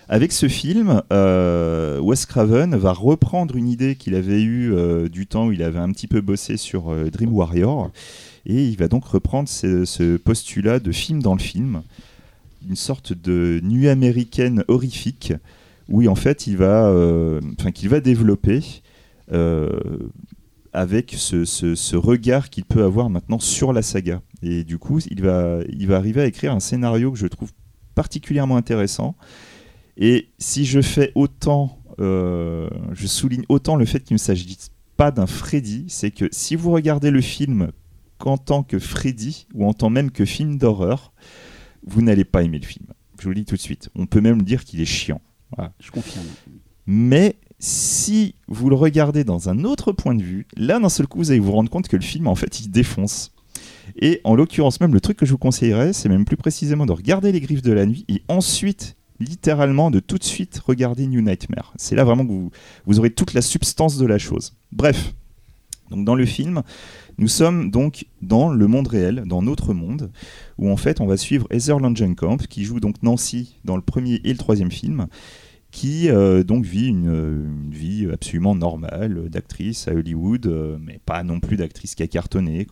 Avec 0.09 0.33
ce 0.33 0.49
film, 0.49 1.01
euh, 1.13 1.97
Wes 2.01 2.25
Craven 2.25 2.75
va 2.75 2.91
reprendre 2.91 3.55
une 3.55 3.69
idée 3.69 3.95
qu'il 3.95 4.15
avait 4.15 4.43
eue 4.43 4.75
du 5.09 5.27
temps 5.27 5.47
où 5.47 5.53
il 5.53 5.63
avait 5.63 5.79
un 5.79 5.91
petit 5.93 6.07
peu 6.07 6.19
bossé 6.19 6.57
sur 6.57 6.93
Dream 7.09 7.33
Warrior, 7.33 7.89
et 8.45 8.65
il 8.65 8.77
va 8.77 8.87
donc 8.87 9.05
reprendre 9.05 9.47
ce, 9.47 10.17
postulat 10.17 10.79
de 10.79 10.91
film 10.91 11.21
dans 11.21 11.33
le 11.33 11.41
film, 11.41 11.83
une 12.67 12.75
sorte 12.75 13.13
de 13.13 13.59
nuit 13.63 13.87
américaine 13.87 14.63
horrifique, 14.67 15.33
où 15.89 16.05
en 16.07 16.15
fait 16.15 16.47
il 16.47 16.57
va, 16.57 16.87
euh, 16.87 17.41
qu'il 17.73 17.89
va 17.89 17.99
développer 17.99 18.61
euh, 19.31 19.69
avec 20.73 21.13
ce, 21.17 21.95
regard 21.95 22.49
qu'il 22.49 22.65
peut 22.65 22.83
avoir 22.83 23.09
maintenant 23.09 23.39
sur 23.39 23.73
la 23.73 23.81
saga. 23.81 24.21
Et 24.41 24.63
du 24.63 24.77
coup, 24.77 24.99
il 24.99 25.21
va, 25.21 25.59
il 25.69 25.87
va 25.87 25.97
arriver 25.97 26.21
à 26.21 26.25
écrire 26.25 26.51
un 26.51 26.59
scénario 26.59 27.11
que 27.11 27.17
je 27.17 27.27
trouve 27.27 27.51
particulièrement 27.95 28.57
intéressant. 28.57 29.15
Et 29.97 30.29
si 30.39 30.65
je 30.65 30.81
fais 30.81 31.11
autant, 31.15 31.77
euh, 31.99 32.67
je 32.93 33.07
souligne 33.07 33.43
autant 33.49 33.75
le 33.75 33.85
fait 33.85 33.99
qu'il 34.01 34.15
ne 34.15 34.19
s'agit 34.19 34.57
pas 34.97 35.11
d'un 35.11 35.27
Freddy, 35.27 35.85
c'est 35.87 36.11
que 36.11 36.25
si 36.31 36.55
vous 36.55 36.71
regardez 36.71 37.11
le 37.11 37.21
film 37.21 37.71
qu'en 38.23 38.37
tant 38.37 38.63
que 38.63 38.79
Freddy, 38.79 39.47
ou 39.53 39.65
en 39.65 39.73
tant 39.73 39.89
même 39.89 40.09
que 40.09 40.23
film 40.23 40.57
d'horreur, 40.57 41.11
vous 41.85 42.01
n'allez 42.01 42.23
pas 42.23 42.41
aimer 42.41 42.57
le 42.57 42.65
film. 42.65 42.85
Je 43.19 43.25
vous 43.25 43.31
le 43.31 43.35
dis 43.35 43.43
tout 43.43 43.57
de 43.57 43.61
suite. 43.61 43.89
On 43.95 44.05
peut 44.05 44.21
même 44.21 44.43
dire 44.43 44.63
qu'il 44.63 44.79
est 44.79 44.85
chiant. 44.85 45.19
Je 45.81 45.91
confirme. 45.91 46.25
Mais 46.87 47.35
si 47.59 48.35
vous 48.47 48.69
le 48.69 48.77
regardez 48.77 49.25
dans 49.25 49.49
un 49.49 49.65
autre 49.65 49.91
point 49.91 50.15
de 50.15 50.23
vue, 50.23 50.47
là 50.55 50.79
d'un 50.79 50.87
seul 50.87 51.05
coup 51.05 51.17
vous 51.17 51.31
allez 51.31 51.41
vous 51.41 51.51
rendre 51.51 51.69
compte 51.69 51.89
que 51.89 51.97
le 51.97 52.01
film 52.01 52.27
en 52.27 52.35
fait 52.35 52.61
il 52.61 52.71
défonce. 52.71 53.33
Et 53.97 54.21
en 54.23 54.35
l'occurrence 54.35 54.79
même 54.79 54.93
le 54.93 55.01
truc 55.01 55.17
que 55.17 55.25
je 55.25 55.31
vous 55.31 55.37
conseillerais 55.37 55.91
c'est 55.91 56.07
même 56.07 56.23
plus 56.23 56.37
précisément 56.37 56.85
de 56.85 56.93
regarder 56.93 57.33
les 57.33 57.41
griffes 57.41 57.61
de 57.61 57.73
la 57.73 57.85
nuit 57.85 58.05
et 58.07 58.23
ensuite 58.29 58.95
littéralement 59.19 59.91
de 59.91 59.99
tout 59.99 60.17
de 60.17 60.23
suite 60.23 60.61
regarder 60.65 61.07
New 61.07 61.21
Nightmare. 61.21 61.73
C'est 61.75 61.95
là 61.95 62.05
vraiment 62.05 62.25
que 62.25 62.31
vous, 62.31 62.51
vous 62.85 62.99
aurez 62.99 63.09
toute 63.09 63.33
la 63.33 63.41
substance 63.41 63.97
de 63.97 64.05
la 64.05 64.17
chose. 64.17 64.55
Bref, 64.71 65.13
donc 65.93 66.05
dans 66.05 66.15
le 66.15 66.25
film, 66.25 66.63
nous 67.17 67.27
sommes 67.27 67.71
donc 67.71 68.05
dans 68.21 68.49
le 68.49 68.67
monde 68.67 68.87
réel, 68.87 69.23
dans 69.25 69.41
notre 69.41 69.73
monde, 69.73 70.11
où 70.57 70.69
en 70.69 70.77
fait 70.77 71.01
on 71.01 71.05
va 71.05 71.17
suivre 71.17 71.47
Heather 71.51 71.79
Langenkamp 71.79 72.37
qui 72.37 72.63
joue 72.63 72.79
donc 72.79 73.01
Nancy 73.03 73.59
dans 73.65 73.75
le 73.75 73.81
premier 73.81 74.21
et 74.23 74.31
le 74.31 74.37
troisième 74.37 74.71
film 74.71 75.07
qui 75.73 76.07
euh, 76.07 76.43
donc 76.43 76.65
vit 76.65 76.87
une, 76.87 77.69
vie 77.71 78.07
absolument 78.13 78.53
normale 78.53 79.27
d'actrice 79.29 79.87
à 79.87 79.93
Hollywood, 79.93 80.45
euh, 80.45 80.77
mais 80.79 80.99
pas 81.03 81.23
non 81.23 81.39
plus 81.39 81.57
d'actrice 81.57 81.95
qui 81.95 82.03
a 82.03 82.07
cartonné. 82.07 82.67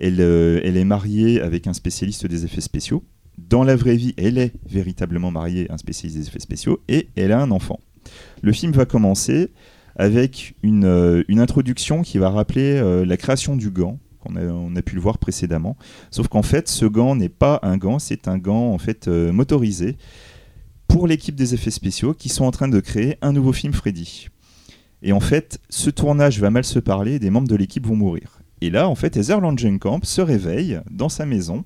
Euh, 0.00 0.60
elle 0.62 0.76
est 0.76 0.84
mariée 0.84 1.40
avec 1.40 1.66
un 1.66 1.72
spécialiste 1.72 2.26
des 2.26 2.44
effets 2.44 2.60
spéciaux. 2.60 3.02
Dans 3.36 3.64
la 3.64 3.74
vraie 3.74 3.96
vie, 3.96 4.14
elle 4.16 4.38
est 4.38 4.52
véritablement 4.64 5.32
mariée 5.32 5.68
à 5.70 5.74
un 5.74 5.78
spécialiste 5.78 6.18
des 6.18 6.28
effets 6.28 6.38
spéciaux 6.38 6.80
et 6.88 7.08
elle 7.16 7.32
a 7.32 7.40
un 7.40 7.50
enfant. 7.50 7.80
Le 8.42 8.52
film 8.52 8.70
va 8.72 8.84
commencer 8.84 9.50
avec 10.00 10.54
une, 10.62 10.86
euh, 10.86 11.22
une 11.28 11.40
introduction 11.40 12.00
qui 12.00 12.16
va 12.16 12.30
rappeler 12.30 12.78
euh, 12.78 13.04
la 13.04 13.18
création 13.18 13.54
du 13.54 13.70
gant 13.70 13.98
qu'on 14.18 14.34
a, 14.34 14.40
on 14.44 14.74
a 14.74 14.80
pu 14.80 14.94
le 14.94 15.00
voir 15.02 15.18
précédemment. 15.18 15.76
Sauf 16.10 16.28
qu'en 16.28 16.40
fait, 16.40 16.68
ce 16.68 16.86
gant 16.86 17.14
n'est 17.16 17.28
pas 17.28 17.60
un 17.62 17.76
gant, 17.76 17.98
c'est 17.98 18.26
un 18.26 18.38
gant 18.38 18.72
en 18.72 18.78
fait 18.78 19.08
euh, 19.08 19.30
motorisé 19.30 19.98
pour 20.88 21.06
l'équipe 21.06 21.34
des 21.34 21.52
effets 21.52 21.70
spéciaux 21.70 22.14
qui 22.14 22.30
sont 22.30 22.46
en 22.46 22.50
train 22.50 22.68
de 22.68 22.80
créer 22.80 23.18
un 23.20 23.34
nouveau 23.34 23.52
film 23.52 23.74
Freddy. 23.74 24.28
Et 25.02 25.12
en 25.12 25.20
fait, 25.20 25.60
ce 25.68 25.90
tournage 25.90 26.40
va 26.40 26.48
mal 26.48 26.64
se 26.64 26.78
parler 26.78 27.16
et 27.16 27.18
des 27.18 27.28
membres 27.28 27.48
de 27.48 27.56
l'équipe 27.56 27.86
vont 27.86 27.96
mourir. 27.96 28.40
Et 28.62 28.70
là, 28.70 28.88
en 28.88 28.94
fait, 28.94 29.18
Heather 29.18 29.38
Langenkamp 29.38 30.00
se 30.02 30.22
réveille 30.22 30.80
dans 30.90 31.10
sa 31.10 31.26
maison. 31.26 31.64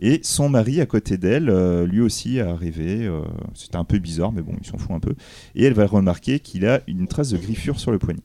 Et 0.00 0.20
son 0.22 0.48
mari 0.48 0.80
à 0.80 0.86
côté 0.86 1.16
d'elle, 1.18 1.50
euh, 1.50 1.86
lui 1.86 2.00
aussi 2.00 2.38
a 2.40 2.54
rêvé. 2.54 3.04
euh, 3.06 3.20
C'était 3.54 3.76
un 3.76 3.84
peu 3.84 3.98
bizarre, 3.98 4.32
mais 4.32 4.42
bon, 4.42 4.52
il 4.60 4.66
s'en 4.66 4.78
fout 4.78 4.92
un 4.92 5.00
peu. 5.00 5.14
Et 5.54 5.64
elle 5.64 5.74
va 5.74 5.86
remarquer 5.86 6.38
qu'il 6.40 6.66
a 6.66 6.80
une 6.86 7.06
trace 7.08 7.30
de 7.30 7.38
griffure 7.38 7.80
sur 7.80 7.90
le 7.90 7.98
poignet. 7.98 8.20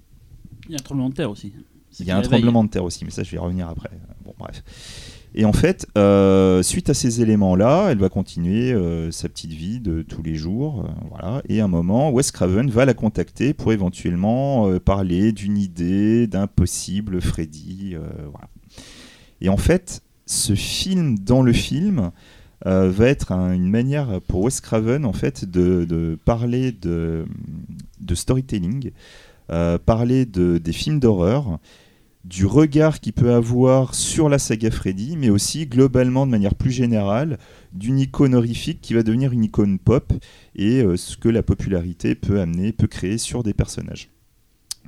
Il 0.68 0.72
y 0.72 0.76
a 0.76 0.80
un 0.80 0.84
tremblement 0.84 1.10
de 1.10 1.16
terre 1.16 1.32
aussi. 1.32 1.54
Il 2.00 2.06
y 2.08 2.12
a 2.12 2.18
un 2.18 2.22
tremblement 2.22 2.64
de 2.64 2.70
terre 2.70 2.84
aussi, 2.84 3.06
mais 3.06 3.12
ça, 3.12 3.22
je 3.24 3.30
vais 3.32 3.36
y 3.38 3.40
revenir 3.40 3.68
après. 3.70 3.90
Bon, 4.26 4.34
bref. 4.40 4.64
Et 5.36 5.46
en 5.46 5.54
fait, 5.54 5.88
euh, 5.98 6.62
suite 6.64 6.90
à 6.92 6.94
ces 6.94 7.22
éléments-là, 7.22 7.88
elle 7.90 7.98
va 7.98 8.10
continuer 8.10 8.72
euh, 8.72 9.10
sa 9.12 9.30
petite 9.30 9.52
vie 9.52 9.80
de 9.80 10.04
tous 10.04 10.22
les 10.24 10.36
jours. 10.36 10.86
euh, 10.86 10.92
voilà. 11.10 11.42
Et 11.50 11.60
à 11.60 11.66
un 11.66 11.68
moment, 11.68 12.12
Wes 12.12 12.32
Craven 12.32 12.70
va 12.70 12.86
la 12.86 12.94
contacter 12.94 13.54
pour 13.54 13.74
éventuellement 13.74 14.78
parler 14.80 15.32
d'une 15.32 15.58
idée, 15.58 16.28
d'un 16.28 16.46
possible 16.48 17.20
Freddy. 17.22 17.96
voilà. 18.32 18.50
Et 19.42 19.50
en 19.50 19.58
fait, 19.58 20.02
ce 20.26 20.56
film 20.56 21.18
dans 21.20 21.42
le 21.42 21.54
film 21.54 22.12
euh, 22.66 22.90
va 22.90 23.08
être 23.08 23.32
un- 23.34 23.54
une 23.54 23.70
manière 23.70 24.22
pour 24.28 24.42
Wes 24.44 24.62
Craven 24.62 25.06
en 25.06 25.14
fait 25.14 25.44
de, 25.46 26.18
parler 26.24 26.72
de, 26.72 27.26
storytelling, 28.14 28.92
euh, 29.52 29.78
parler 29.78 30.26
de, 30.26 30.58
des 30.60 30.72
films 30.74 31.00
d'horreur, 31.00 31.60
du 32.24 32.46
regard 32.46 33.02
qu'il 33.02 33.12
peut 33.12 33.34
avoir 33.34 33.94
sur 33.96 34.30
la 34.30 34.40
saga 34.40 34.72
Freddy, 34.72 35.18
mais 35.18 35.30
aussi 35.30 35.68
globalement 35.68 36.26
de 36.26 36.32
manière 36.32 36.56
plus 36.56 36.72
générale 36.72 37.38
d'une 37.74 38.00
icône 38.00 38.34
horrifique 38.34 38.80
qui 38.82 38.94
va 38.94 39.04
devenir 39.04 39.34
une 39.34 39.44
icône 39.44 39.78
pop 39.78 40.14
et 40.56 40.82
euh, 40.82 40.96
ce 40.96 41.18
que 41.18 41.28
la 41.28 41.44
popularité 41.44 42.16
peut 42.16 42.40
amener, 42.40 42.72
peut 42.72 42.88
créer 42.88 43.18
sur 43.18 43.44
des 43.44 43.54
personnages. 43.54 44.13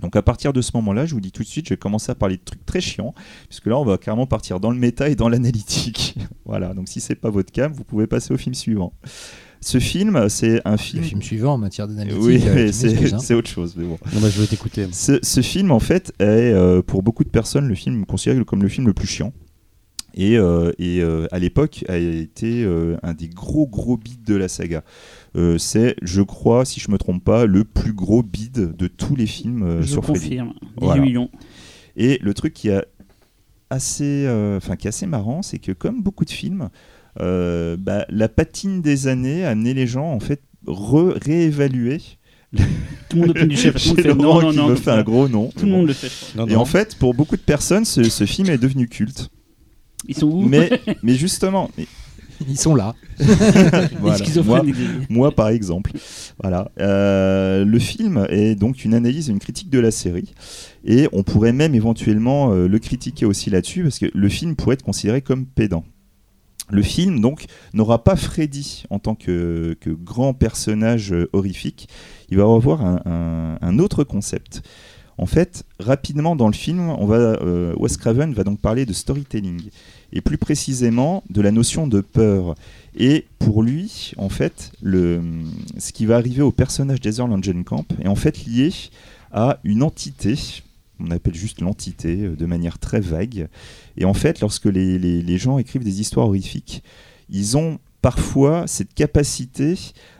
Donc 0.01 0.15
à 0.15 0.21
partir 0.21 0.53
de 0.53 0.61
ce 0.61 0.71
moment-là, 0.75 1.05
je 1.05 1.13
vous 1.13 1.21
dis 1.21 1.31
tout 1.31 1.43
de 1.43 1.47
suite, 1.47 1.65
je 1.67 1.73
vais 1.73 1.77
commencer 1.77 2.11
à 2.11 2.15
parler 2.15 2.37
de 2.37 2.41
trucs 2.43 2.65
très 2.65 2.81
chiants, 2.81 3.13
puisque 3.47 3.67
là 3.67 3.77
on 3.77 3.85
va 3.85 3.97
carrément 3.97 4.27
partir 4.27 4.59
dans 4.59 4.71
le 4.71 4.77
méta 4.77 5.09
et 5.09 5.15
dans 5.15 5.29
l'analytique. 5.29 6.15
voilà, 6.45 6.73
donc 6.73 6.89
si 6.89 6.99
c'est 7.01 7.15
pas 7.15 7.29
votre 7.29 7.51
cam, 7.51 7.71
vous 7.71 7.83
pouvez 7.83 8.07
passer 8.07 8.33
au 8.33 8.37
film 8.37 8.53
suivant. 8.55 8.93
Ce 9.61 9.79
film, 9.79 10.29
c'est 10.29 10.61
un 10.65 10.73
Le 10.73 10.77
film. 10.77 11.03
film 11.03 11.21
suivant 11.23 11.53
en 11.53 11.57
matière 11.57 11.87
d'analytique. 11.87 12.21
Oui, 12.21 12.39
euh, 12.45 12.67
hein. 12.67 13.19
c'est 13.19 13.33
autre 13.33 13.49
chose, 13.49 13.73
mais 13.75 13.85
bon. 13.85 13.97
Non, 14.13 14.21
bah, 14.21 14.29
je 14.29 14.39
vais 14.39 14.45
t'écouter. 14.45 14.85
Ce, 14.91 15.17
ce 15.23 15.41
film, 15.41 15.71
en 15.71 15.79
fait, 15.79 16.13
est 16.19 16.23
euh, 16.23 16.83
pour 16.83 17.01
beaucoup 17.01 17.23
de 17.23 17.29
personnes 17.29 17.67
le 17.67 17.73
film 17.73 18.05
considéré 18.05 18.45
comme 18.45 18.61
le 18.61 18.69
film 18.69 18.85
le 18.85 18.93
plus 18.93 19.07
chiant. 19.07 19.33
Et, 20.17 20.37
euh, 20.37 20.71
et, 20.79 21.01
euh, 21.01 21.27
à 21.31 21.39
l'époque, 21.39 21.83
a 21.89 21.97
été 21.97 22.63
euh, 22.63 22.95
un 23.03 23.13
des 23.13 23.27
gros 23.27 23.67
gros 23.67 23.97
bids 23.97 24.17
de 24.25 24.35
la 24.35 24.47
saga. 24.47 24.83
Euh, 25.35 25.57
c'est, 25.57 25.95
je 26.01 26.21
crois, 26.21 26.63
si 26.63 26.79
je 26.79 26.89
me 26.89 26.97
trompe 26.97 27.23
pas, 27.23 27.45
le 27.45 27.65
plus 27.65 27.91
gros 27.91 28.23
bid 28.23 28.75
de 28.77 28.87
tous 28.87 29.15
les 29.17 29.25
films 29.27 29.63
euh, 29.63 29.81
Je 29.81 29.87
sur 29.87 30.03
Freddy. 30.05 30.19
confirme. 30.21 30.53
18 30.61 30.69
Voilà. 30.77 31.01
millions. 31.01 31.29
Et 31.97 32.17
le 32.21 32.33
truc 32.33 32.53
qui, 32.53 32.71
a 32.71 32.85
assez, 33.69 34.25
euh, 34.25 34.55
enfin, 34.57 34.77
qui 34.77 34.87
est 34.87 34.89
assez 34.89 35.05
marrant, 35.05 35.41
c'est 35.41 35.59
que 35.59 35.73
comme 35.73 36.01
beaucoup 36.01 36.23
de 36.23 36.29
films, 36.29 36.69
euh, 37.19 37.75
bah, 37.77 38.05
la 38.09 38.29
patine 38.29 38.81
des 38.81 39.07
années 39.07 39.43
a 39.45 39.49
amené 39.49 39.73
les 39.73 39.87
gens 39.87 40.11
en 40.13 40.19
fait 40.21 40.41
réévaluer. 40.65 41.97
Tout 43.09 43.15
le 43.15 43.19
monde 43.21 43.29
opine 43.31 43.47
du 43.49 43.57
chef. 43.57 43.75
Tout 43.75 43.95
le 43.97 44.13
monde 44.13 44.15
fait 44.15 44.23
non, 44.23 44.41
non, 44.41 44.51
qui 44.51 44.57
non. 44.57 44.67
me 44.69 44.75
fait 44.75 44.91
un 44.91 45.03
gros 45.03 45.27
nom. 45.27 45.51
Tout 45.57 45.65
le 45.65 45.71
monde 45.71 45.87
le 45.87 45.93
fait. 45.93 46.09
Et 46.49 46.55
en 46.55 46.65
fait, 46.65 46.95
pour 46.95 47.13
beaucoup 47.13 47.35
de 47.35 47.41
personnes, 47.41 47.83
ce, 47.85 48.03
ce 48.03 48.25
film 48.25 48.49
est 48.49 48.57
devenu 48.57 48.87
culte. 48.87 49.29
Ils 50.07 50.15
sont 50.15 50.27
où 50.27 50.41
Mais, 50.43 50.69
mais 51.03 51.15
justement, 51.15 51.69
mais- 51.77 51.87
Ils 52.49 52.59
sont 52.59 52.75
là. 52.75 52.93
Voilà, 54.01 54.17
moi, 55.09 55.31
par 55.31 55.47
exemple. 55.49 55.91
Voilà. 56.41 56.69
Euh, 56.81 57.63
le 57.63 57.79
film 57.79 58.25
est 58.29 58.55
donc 58.55 58.83
une 58.83 58.93
analyse 58.93 59.29
et 59.29 59.31
une 59.31 59.39
critique 59.39 59.69
de 59.69 59.79
la 59.79 59.89
série. 59.91 60.33
Et 60.83 61.07
on 61.13 61.23
pourrait 61.23 61.53
même 61.53 61.75
éventuellement 61.75 62.51
euh, 62.51 62.67
le 62.67 62.79
critiquer 62.79 63.25
aussi 63.25 63.49
là-dessus, 63.49 63.83
parce 63.83 63.99
que 63.99 64.07
le 64.13 64.27
film 64.29 64.55
pourrait 64.57 64.73
être 64.73 64.83
considéré 64.83 65.21
comme 65.21 65.45
pédant. 65.45 65.85
Le 66.69 66.81
film, 66.81 67.21
donc, 67.21 67.45
n'aura 67.73 68.03
pas 68.03 68.15
Freddy 68.17 68.83
en 68.89 68.99
tant 68.99 69.15
que, 69.15 69.77
que 69.79 69.91
grand 69.91 70.33
personnage 70.33 71.13
euh, 71.13 71.29
horrifique. 71.31 71.87
Il 72.29 72.37
va 72.37 72.43
avoir 72.43 72.83
un, 72.83 72.99
un- 73.05 73.57
un 73.61 73.79
autre 73.79 74.03
concept. 74.03 74.61
En 75.17 75.25
fait, 75.25 75.63
rapidement 75.79 76.35
dans 76.35 76.47
le 76.47 76.53
film, 76.53 76.93
euh, 76.99 77.73
Wes 77.77 77.95
Craven 77.97 78.33
va 78.33 78.43
donc 78.43 78.59
parler 78.59 78.85
de 78.85 78.91
storytelling 78.93 79.61
et 80.11 80.19
plus 80.21 80.37
précisément 80.37 81.23
de 81.29 81.41
la 81.41 81.51
notion 81.51 81.87
de 81.87 82.01
peur. 82.01 82.55
Et 82.97 83.25
pour 83.39 83.63
lui, 83.63 84.11
en 84.17 84.29
fait, 84.29 84.71
ce 84.83 85.91
qui 85.93 86.05
va 86.05 86.17
arriver 86.17 86.41
au 86.41 86.51
personnage 86.51 86.99
d'Heather 86.99 87.27
Langenkamp 87.27 87.85
est 88.03 88.07
en 88.07 88.15
fait 88.15 88.45
lié 88.45 88.71
à 89.31 89.59
une 89.63 89.83
entité, 89.83 90.35
on 90.99 91.11
appelle 91.11 91.35
juste 91.35 91.59
l'entité 91.61 92.21
euh, 92.21 92.35
de 92.37 92.45
manière 92.45 92.79
très 92.79 93.01
vague. 93.01 93.47
Et 93.97 94.05
en 94.05 94.13
fait, 94.13 94.39
lorsque 94.39 94.65
les, 94.65 94.97
les- 94.97 95.21
les 95.21 95.37
gens 95.37 95.57
écrivent 95.57 95.83
des 95.83 95.99
histoires 95.99 96.27
horrifiques, 96.27 96.83
ils 97.29 97.57
ont 97.57 97.79
parfois 98.01 98.65
cette 98.67 98.93
capacité 98.93 99.75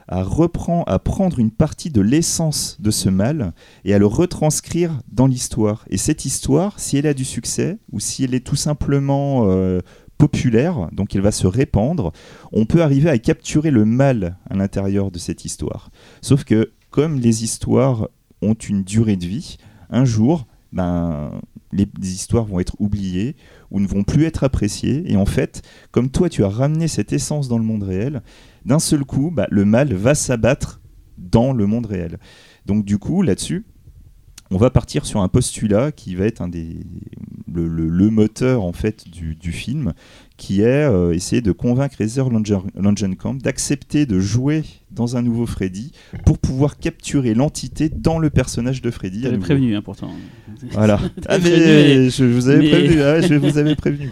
à, 0.08 0.22
reprendre, 0.22 0.84
à 0.86 0.98
prendre 0.98 1.38
une 1.38 1.50
partie 1.50 1.90
de 1.90 2.00
l'essence 2.00 2.76
de 2.80 2.90
ce 2.90 3.08
mal 3.08 3.52
et 3.84 3.94
à 3.94 3.98
le 3.98 4.06
retranscrire 4.06 5.00
dans 5.10 5.26
l'histoire. 5.26 5.84
Et 5.90 5.98
cette 5.98 6.24
histoire, 6.24 6.78
si 6.78 6.96
elle 6.96 7.06
a 7.06 7.14
du 7.14 7.24
succès, 7.24 7.78
ou 7.92 8.00
si 8.00 8.24
elle 8.24 8.34
est 8.34 8.46
tout 8.46 8.56
simplement 8.56 9.44
euh, 9.46 9.80
populaire, 10.18 10.88
donc 10.92 11.14
elle 11.14 11.22
va 11.22 11.32
se 11.32 11.46
répandre, 11.46 12.12
on 12.52 12.66
peut 12.66 12.82
arriver 12.82 13.10
à 13.10 13.18
capturer 13.18 13.70
le 13.70 13.84
mal 13.84 14.36
à 14.48 14.54
l'intérieur 14.54 15.10
de 15.10 15.18
cette 15.18 15.44
histoire. 15.44 15.90
Sauf 16.20 16.44
que 16.44 16.72
comme 16.90 17.20
les 17.20 17.44
histoires 17.44 18.08
ont 18.42 18.54
une 18.54 18.82
durée 18.82 19.16
de 19.16 19.26
vie, 19.26 19.58
un 19.90 20.04
jour, 20.04 20.46
ben, 20.72 21.30
les 21.72 21.88
histoires 22.02 22.44
vont 22.44 22.60
être 22.60 22.76
oubliées 22.78 23.36
ou 23.70 23.80
ne 23.80 23.86
vont 23.86 24.02
plus 24.02 24.24
être 24.24 24.44
appréciées. 24.44 25.10
Et 25.10 25.16
en 25.16 25.26
fait, 25.26 25.62
comme 25.90 26.10
toi, 26.10 26.28
tu 26.28 26.44
as 26.44 26.48
ramené 26.48 26.88
cette 26.88 27.12
essence 27.12 27.48
dans 27.48 27.58
le 27.58 27.64
monde 27.64 27.82
réel, 27.82 28.22
d'un 28.66 28.78
seul 28.78 29.04
coup, 29.04 29.30
bah, 29.34 29.46
le 29.50 29.64
mal 29.64 29.94
va 29.94 30.14
s'abattre 30.14 30.80
dans 31.16 31.52
le 31.52 31.66
monde 31.66 31.86
réel. 31.86 32.18
Donc 32.66 32.84
du 32.84 32.98
coup, 32.98 33.22
là-dessus, 33.22 33.64
on 34.50 34.58
va 34.58 34.70
partir 34.70 35.06
sur 35.06 35.20
un 35.22 35.28
postulat 35.28 35.90
qui 35.90 36.14
va 36.14 36.24
être 36.26 36.40
un 36.40 36.46
des, 36.48 36.76
le, 37.52 37.66
le- 37.66 37.88
le 37.88 38.10
moteur 38.10 38.62
en 38.62 38.72
fait 38.72 39.08
du, 39.08 39.34
du 39.34 39.50
film, 39.50 39.92
qui 40.36 40.60
est 40.60 40.84
euh, 40.88 41.12
essayer 41.12 41.42
de 41.42 41.50
convaincre 41.50 42.00
Heather 42.00 42.28
Langen- 42.30 42.62
Langenkamp 42.76 43.34
d'accepter 43.42 44.06
de 44.06 44.20
jouer 44.20 44.62
dans 44.92 45.16
un 45.16 45.22
nouveau 45.22 45.46
Freddy 45.46 45.90
pour 46.24 46.38
pouvoir 46.38 46.78
capturer 46.78 47.34
l'entité 47.34 47.88
dans 47.88 48.20
le 48.20 48.30
personnage 48.30 48.82
de 48.82 48.90
Freddy. 48.92 49.22
J'avais 49.22 49.38
prévenu, 49.38 49.74
hein, 49.74 49.82
pourtant. 49.82 50.10
Voilà. 50.72 51.00
Ah, 51.28 51.38
mais 51.38 51.50
prévenu, 51.50 52.10
je 52.10 52.24
vous 52.24 52.48
avais 52.48 52.58
mais- 52.62 52.70
prévenu. 52.70 53.02
ah, 53.02 53.20
je 53.20 53.34
vous 53.34 53.58
avais 53.58 53.74
prévenu. 53.74 54.10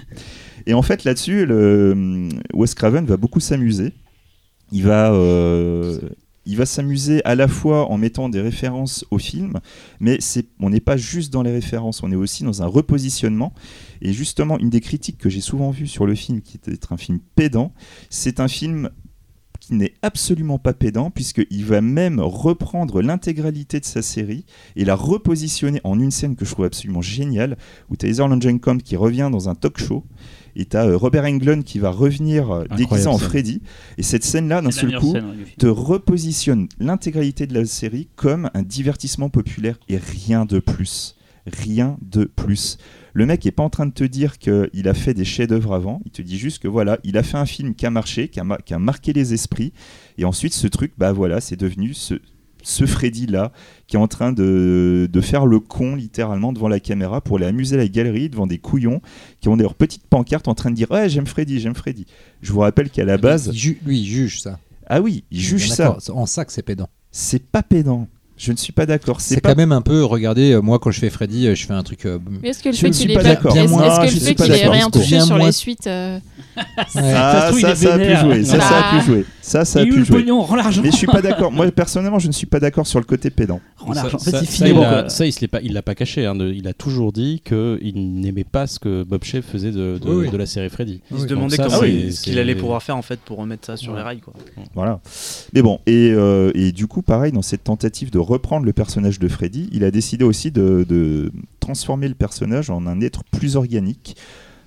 Et 0.67 0.75
en 0.75 0.83
fait, 0.83 1.05
là-dessus, 1.05 1.47
Wes 2.55 2.75
Craven 2.75 3.05
va 3.05 3.17
beaucoup 3.17 3.41
s'amuser. 3.41 3.93
Il 4.75 4.83
va, 4.83 5.13
euh, 5.13 6.01
il 6.47 6.57
va 6.57 6.67
s'amuser 6.67 7.25
à 7.25 7.37
la 7.37 7.47
fois 7.47 7.93
en 7.93 7.97
mettant 7.97 8.29
des 8.29 8.41
références 8.41 9.05
au 9.13 9.19
film, 9.19 9.61
mais 10.01 10.17
c'est, 10.19 10.47
on 10.59 10.69
n'est 10.69 10.81
pas 10.81 10.97
juste 10.97 11.33
dans 11.33 11.45
les 11.45 11.53
références, 11.53 12.03
on 12.03 12.11
est 12.11 12.17
aussi 12.17 12.43
dans 12.43 12.61
un 12.61 12.67
repositionnement. 12.67 13.55
Et 14.03 14.13
justement, 14.13 14.59
une 14.59 14.71
des 14.71 14.81
critiques 14.81 15.19
que 15.19 15.31
j'ai 15.31 15.41
souvent 15.41 15.71
vues 15.71 15.87
sur 15.87 16.07
le 16.07 16.17
film, 16.17 16.41
qui 16.41 16.57
est 16.57 16.71
d'être 16.71 16.93
un 16.93 16.97
film 16.97 17.21
pédant, 17.37 17.73
c'est 18.11 18.41
un 18.41 18.49
film 18.49 18.91
qui 19.61 19.75
n'est 19.75 19.95
absolument 20.03 20.59
pas 20.59 20.75
pédant, 20.75 21.13
puisqu'il 21.13 21.65
va 21.65 21.81
même 21.81 22.19
reprendre 22.19 23.01
l'intégralité 23.01 23.79
de 23.79 23.85
sa 23.85 24.03
série 24.03 24.45
et 24.75 24.85
la 24.85 24.97
repositionner 24.97 25.81
en 25.85 26.01
une 26.01 26.11
scène 26.11 26.35
que 26.35 26.45
je 26.45 26.51
trouve 26.51 26.65
absolument 26.65 27.01
géniale, 27.01 27.57
où 27.91 27.95
Heather 27.95 28.27
Langenkamp 28.27 28.79
qui 28.79 28.97
revient 28.97 29.29
dans 29.31 29.49
un 29.49 29.55
talk 29.55 29.79
show, 29.79 30.05
et 30.57 30.65
tu 30.67 30.77
as 30.77 30.97
Robert 30.97 31.25
Englund 31.25 31.65
qui 31.65 31.79
va 31.79 31.91
revenir 31.91 32.51
euh, 32.51 32.65
déguisé 32.77 33.07
en. 33.07 33.19
Freddy, 33.19 33.61
et 33.99 34.03
cette 34.03 34.25
scène-là, 34.25 34.61
d'un 34.63 34.71
seul 34.71 34.91
coup, 35.01 35.13
scène, 35.13 35.27
ouais, 35.27 35.37
te 35.59 35.67
repositionne 35.67 36.69
l'intégralité 36.79 37.47
de 37.47 37.55
la 37.55 37.65
série 37.65 38.09
comme 38.17 38.51
un 38.55 38.63
divertissement 38.63 39.29
populaire 39.31 39.79
et 39.89 39.97
rien 39.97 40.45
de 40.45 40.59
plus. 40.59 41.17
Rien 41.47 41.99
de 42.01 42.25
plus. 42.25 42.79
Le 43.13 43.27
mec 43.27 43.45
est 43.45 43.51
pas 43.53 43.63
en 43.63 43.69
train 43.71 43.85
de 43.87 43.93
te 43.93 44.03
dire 44.05 44.39
qu'il 44.39 44.89
a 44.89 44.95
fait 44.95 45.13
des 45.13 45.27
chefs-d'œuvre 45.27 45.75
avant, 45.75 46.01
il 46.07 46.11
te 46.11 46.23
dit 46.23 46.39
juste 46.39 46.61
que 46.63 46.69
voilà, 46.69 46.99
il 47.05 47.19
a 47.19 47.23
fait 47.23 47.37
un 47.37 47.45
film 47.47 47.75
qui 47.75 47.85
a 47.85 47.91
marché, 47.91 48.29
qui 48.29 48.41
a, 48.41 48.45
ma- 48.45 48.57
qui 48.57 48.73
a 48.75 48.79
marqué 48.79 49.13
les 49.13 49.35
esprits, 49.35 49.73
et 50.17 50.25
ensuite 50.25 50.55
ce 50.55 50.67
truc, 50.67 50.93
bah 50.97 51.13
voilà, 51.13 51.41
c'est 51.43 51.57
devenu 51.57 51.93
ce, 51.93 52.15
ce 52.65 52.87
Freddy-là 52.87 53.53
qui 53.87 53.97
est 53.97 53.99
en 53.99 54.09
train 54.09 54.33
de, 54.33 55.09
de 55.13 55.21
faire 55.21 55.47
le 55.47 55.61
con 55.61 55.95
littéralement 55.95 56.53
devant 56.53 56.69
la 56.69 56.81
caméra 56.81 57.21
pour 57.21 57.37
aller 57.37 57.47
amuser 57.47 57.77
la 57.77 57.87
galerie 57.87 58.29
devant 58.31 58.47
des 58.47 58.59
couillons 58.59 59.01
qui 59.41 59.49
ont 59.49 59.57
leurs 59.57 59.75
petites 59.75 60.07
pancartes 60.07 60.49
en 60.49 60.55
train 60.55 60.71
de 60.71 60.75
dire 60.77 60.91
ouais 60.91 61.09
j'aime 61.09 61.27
Freddy, 61.27 61.61
j'aime 61.61 61.75
Freddy. 61.75 62.07
Je 62.43 62.53
vous 62.53 62.61
rappelle 62.61 62.91
qu'à 62.91 63.05
la 63.05 63.19
base, 63.19 63.53
lui, 63.53 63.79
il 63.87 64.05
juge 64.07 64.41
ça. 64.41 64.59
ah 64.87 65.01
oui, 65.01 65.25
il 65.31 65.41
juge 65.41 65.71
ça, 65.71 65.97
c'est 66.01 66.11
En 66.13 66.27
ça 66.27 66.45
que 66.45 66.53
c'est 66.53 66.63
pédant. 66.63 66.89
c'est 67.11 67.43
pas 67.47 67.63
pédant. 67.63 68.09
Je 68.37 68.51
ne 68.51 68.57
suis 68.57 68.73
pas 68.73 68.85
d'accord. 68.85 69.21
C'est 69.21 69.41
pas 69.41 69.51
quand 69.51 69.57
même 69.59 69.71
un 69.71 69.81
peu, 69.81 70.05
regardez, 70.05 70.53
euh, 70.53 70.61
moi 70.61 70.81
quand 70.81 70.91
je 70.91 70.99
fais 70.99 71.09
Freddy, 71.11 71.47
euh, 71.47 71.55
je 71.55 71.67
fais 71.67 71.73
un 71.73 71.85
truc. 71.85 72.05
euh, 72.05 72.19
Mais 72.43 72.49
est-ce 72.49 72.63
que 72.65 72.69
le 72.71 72.75
Je 72.75 72.81
fait 72.81 72.89
ne 72.89 72.93
qu'il 72.93 73.15
pas 73.15 73.21
est-ce- 73.23 73.39
que 73.41 74.15
le 74.15 74.21
fait 74.21 74.35
qu'il 74.35 74.45
ait 74.53 74.57
d'accord. 74.59 74.73
rien 74.73 74.91
touché 74.91 75.09
Bien 75.17 75.25
sur 75.25 75.37
moins- 75.37 75.47
les 75.47 75.53
suites 75.53 75.87
euh, 75.87 76.19
ouais. 76.57 76.63
Il 77.55 77.61
ça, 77.61 77.75
ça 77.77 77.95
a 77.95 77.99
pu 77.99 78.17
jouer. 78.17 78.45
Ça, 78.45 78.61
ça 78.61 78.77
a 78.79 78.81
Bah. 78.93 78.99
pu 79.01 79.07
jouer. 79.07 79.25
Ça, 79.41 79.65
ça 79.65 79.81
a 79.81 79.85
pu 79.85 80.05
jouer. 80.05 80.21
pognon, 80.21 80.41
rends 80.43 80.57
l'argent. 80.57 80.83
Mais 80.83 80.91
je 80.91 80.97
suis 80.97 81.07
pas 81.07 81.23
d'accord. 81.23 81.53
Moi, 81.53 81.71
personnellement, 81.71 82.19
je 82.19 82.27
ne 82.27 82.33
suis 82.33 82.47
pas 82.47 82.59
d'accord 82.61 82.87
sur 82.87 82.99
le 82.99 83.05
côté 83.05 83.31
pédant. 83.31 83.61
Rends 83.77 83.95
Ça, 83.95 85.27
il 85.27 85.33
se 85.33 85.47
pas, 85.47 85.61
il 85.63 85.73
l'a 85.73 85.83
pas 85.83 85.95
caché. 85.95 86.27
hein, 86.27 86.35
il 86.41 86.67
a 86.67 86.73
toujours 86.73 87.13
dit 87.13 87.41
qu'il 87.45 88.21
n'aimait 88.21 88.45
pas 88.45 88.67
ce 88.67 88.79
que 88.81 89.05
Bob 89.05 89.23
Shea 89.23 89.43
faisait 89.43 89.71
de, 89.71 90.01
la 90.37 90.47
série 90.47 90.71
Freddy. 90.71 91.01
Il 91.13 91.21
se 91.21 91.27
demandait 91.27 91.57
comment 91.57 91.69
ce 91.81 92.21
qu'il 92.23 92.39
allait 92.39 92.57
pouvoir 92.57 92.83
faire 92.83 92.97
en 92.97 93.03
fait 93.03 93.21
pour 93.21 93.39
remettre 93.39 93.65
ça 93.67 93.77
sur 93.77 93.95
les 93.95 94.03
rails. 94.03 94.21
Quoi. 94.21 94.35
Voilà. 94.75 95.01
Mais 95.53 95.63
bon, 95.63 95.79
et, 95.87 96.13
et 96.55 96.73
du 96.73 96.89
coup, 96.89 97.03
pareil, 97.03 97.31
dans 97.31 97.43
cette 97.43 97.63
tentative 97.65 98.11
de 98.11 98.19
reprendre 98.25 98.67
le 98.67 98.73
personnage 98.73 99.19
de 99.19 99.29
Freddy, 99.29 99.69
il 99.73 99.85
a 99.85 99.91
décidé 99.91 100.25
aussi 100.25 100.51
de, 100.51 101.33
transformer 101.61 102.09
le 102.09 102.15
personnage 102.15 102.71
en 102.71 102.87
un 102.87 103.01
être 103.01 103.25
plus 103.25 103.57
organique. 103.57 104.17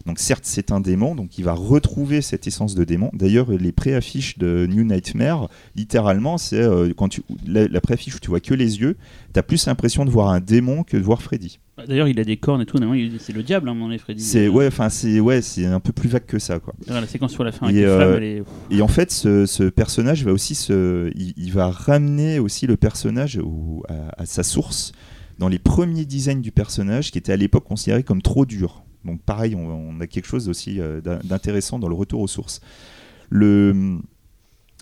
Donc 0.07 0.19
certes, 0.19 0.45
c'est 0.45 0.71
un 0.71 0.79
démon, 0.79 1.15
donc 1.15 1.37
il 1.37 1.43
va 1.43 1.51
retrouver 1.53 2.21
cette 2.21 2.47
essence 2.47 2.73
de 2.75 2.85
démon. 2.85 3.11
D'ailleurs, 3.13 3.51
les 3.51 3.73
préaffiches 3.73 4.37
de 4.37 4.65
New 4.67 4.83
Nightmare, 4.85 5.49
littéralement, 5.75 6.37
c'est 6.37 6.61
euh, 6.61 6.93
quand 6.95 7.09
tu 7.09 7.21
la, 7.45 7.67
la 7.67 7.81
préaffiche 7.81 8.15
où 8.15 8.19
tu 8.19 8.29
vois 8.29 8.39
que 8.39 8.53
les 8.53 8.79
yeux, 8.79 8.95
t'as 9.33 9.41
plus 9.43 9.65
l'impression 9.67 10.05
de 10.05 10.09
voir 10.09 10.29
un 10.29 10.39
démon 10.39 10.83
que 10.83 10.95
de 10.95 11.03
voir 11.03 11.21
Freddy. 11.21 11.59
D'ailleurs, 11.87 12.07
il 12.07 12.19
a 12.19 12.23
des 12.23 12.37
cornes 12.37 12.61
et 12.61 12.65
tout. 12.65 12.77
C'est 13.19 13.33
le 13.33 13.43
diable, 13.43 13.69
hein, 13.69 13.75
mon 13.75 13.91
est 13.91 13.97
Freddy. 13.99 14.23
C'est 14.23 14.47
ouais, 14.47 14.67
enfin 14.67 14.89
c'est 14.89 15.19
ouais, 15.19 15.41
c'est 15.43 15.65
un 15.65 15.79
peu 15.79 15.91
plus 15.91 16.09
vague 16.09 16.25
que 16.25 16.39
ça, 16.39 16.57
quoi. 16.59 16.73
La 16.87 17.05
séquence 17.05 17.33
sur 17.33 17.43
la 17.43 17.51
fin 17.51 17.67
avec 17.67 17.75
Et, 17.75 17.81
les 17.81 17.85
euh, 17.85 17.97
flammes, 17.97 18.13
elle 18.17 18.23
est. 18.23 18.43
Et 18.71 18.81
en 18.81 18.87
fait, 18.87 19.11
ce, 19.11 19.45
ce 19.45 19.63
personnage 19.63 20.23
va 20.23 20.31
aussi 20.31 20.55
se, 20.55 21.11
il, 21.15 21.33
il 21.37 21.51
va 21.51 21.69
ramener 21.69 22.39
aussi 22.39 22.65
le 22.65 22.77
personnage 22.77 23.37
au- 23.37 23.83
à, 23.89 24.21
à 24.23 24.25
sa 24.25 24.41
source 24.43 24.93
dans 25.37 25.49
les 25.49 25.59
premiers 25.59 26.05
designs 26.05 26.41
du 26.41 26.51
personnage 26.51 27.11
qui 27.11 27.17
étaient 27.19 27.33
à 27.33 27.37
l'époque 27.37 27.65
considérés 27.65 28.01
comme 28.03 28.21
trop 28.23 28.45
durs. 28.47 28.83
Donc 29.07 29.21
pareil, 29.21 29.55
on, 29.55 29.99
a 29.99 30.07
quelque 30.07 30.27
chose 30.27 30.49
aussi 30.49 30.79
euh, 30.79 31.01
d'in- 31.01 31.19
d'intéressant 31.23 31.79
dans 31.79 31.89
le 31.89 31.95
retour 31.95 32.21
aux 32.21 32.27
sources. 32.27 32.61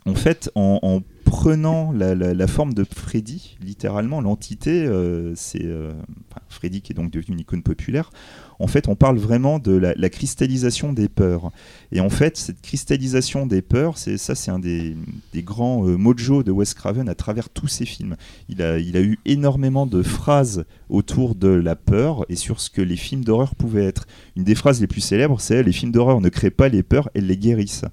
En 0.08 0.14
fait, 0.14 0.52
en, 0.54 0.80
en 0.84 1.02
prenant 1.24 1.92
la, 1.92 2.48
forme 2.48 2.74
de 2.74 2.84
Freddy, 2.84 3.58
littéralement, 3.60 4.22
l'entité, 4.22 4.86
euh, 4.86 5.34
c'est 5.36 5.66
euh, 5.66 5.94
Freddy 6.48 6.82
qui 6.82 6.92
est 6.92 6.96
donc 6.96 7.10
devenu 7.10 7.34
une 7.34 7.40
icône 7.40 7.64
populaire. 7.64 8.12
En 8.60 8.68
fait, 8.68 8.88
on 8.88 8.96
parle 8.96 9.18
vraiment 9.18 9.60
de 9.60 9.74
la, 9.74 10.10
cristallisation 10.10 10.94
des 10.94 11.10
peurs. 11.10 11.52
Et 11.92 12.00
en 12.00 12.10
fait, 12.10 12.38
cette 12.38 12.62
cristallisation 12.62 13.46
des 13.46 13.62
peurs, 13.62 13.98
c'est 13.98 14.18
ça, 14.18 14.36
c'est 14.36 14.52
un 14.52 14.60
des, 14.60 14.96
grands 15.36 15.88
euh, 15.88 15.98
mojos 15.98 16.44
de 16.44 16.52
Wes 16.52 16.74
Craven 16.74 17.10
à 17.10 17.16
travers 17.16 17.50
tous 17.50 17.68
ses 17.68 17.86
films. 17.86 18.16
Il 18.50 18.62
a, 18.62 18.80
eu 18.80 19.20
énormément 19.26 19.86
de 19.86 20.02
phrases 20.04 20.66
autour 20.90 21.36
de 21.36 21.50
la 21.50 21.76
peur 21.76 22.26
et 22.30 22.36
sur 22.36 22.62
ce 22.62 22.70
que 22.70 22.82
les 22.82 22.96
films 22.96 23.24
d'horreur 23.24 23.56
pouvaient 23.56 23.86
être. 23.86 24.08
Une 24.36 24.44
des 24.44 24.56
phrases 24.56 24.80
les 24.80 24.88
plus 24.88 25.02
célèbres, 25.02 25.40
c'est 25.42 25.64
les 25.64 25.74
films 25.74 25.92
d'horreur 25.92 26.22
ne 26.22 26.30
créent 26.30 26.50
pas 26.50 26.70
les 26.70 26.84
peurs, 26.84 27.10
elles 27.14 27.28
les 27.28 27.38
guérissent. 27.38 27.86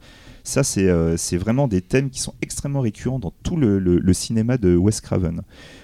Ça, 0.45 0.65
c'est 0.65 0.89
euh, 0.89 1.17
c'est 1.17 1.37
vraiment 1.37 1.69
des 1.69 1.81
thèmes 1.81 2.11
qui 2.11 2.19
sont 2.19 2.35
extrêmement 2.43 2.81
récurrents 2.81 3.21
dans 3.21 3.33
tout 3.45 3.57
le 3.57 4.13
cinéma 4.13 4.59
de 4.59 4.75
Wes 4.77 5.01
Craven. 5.01 5.43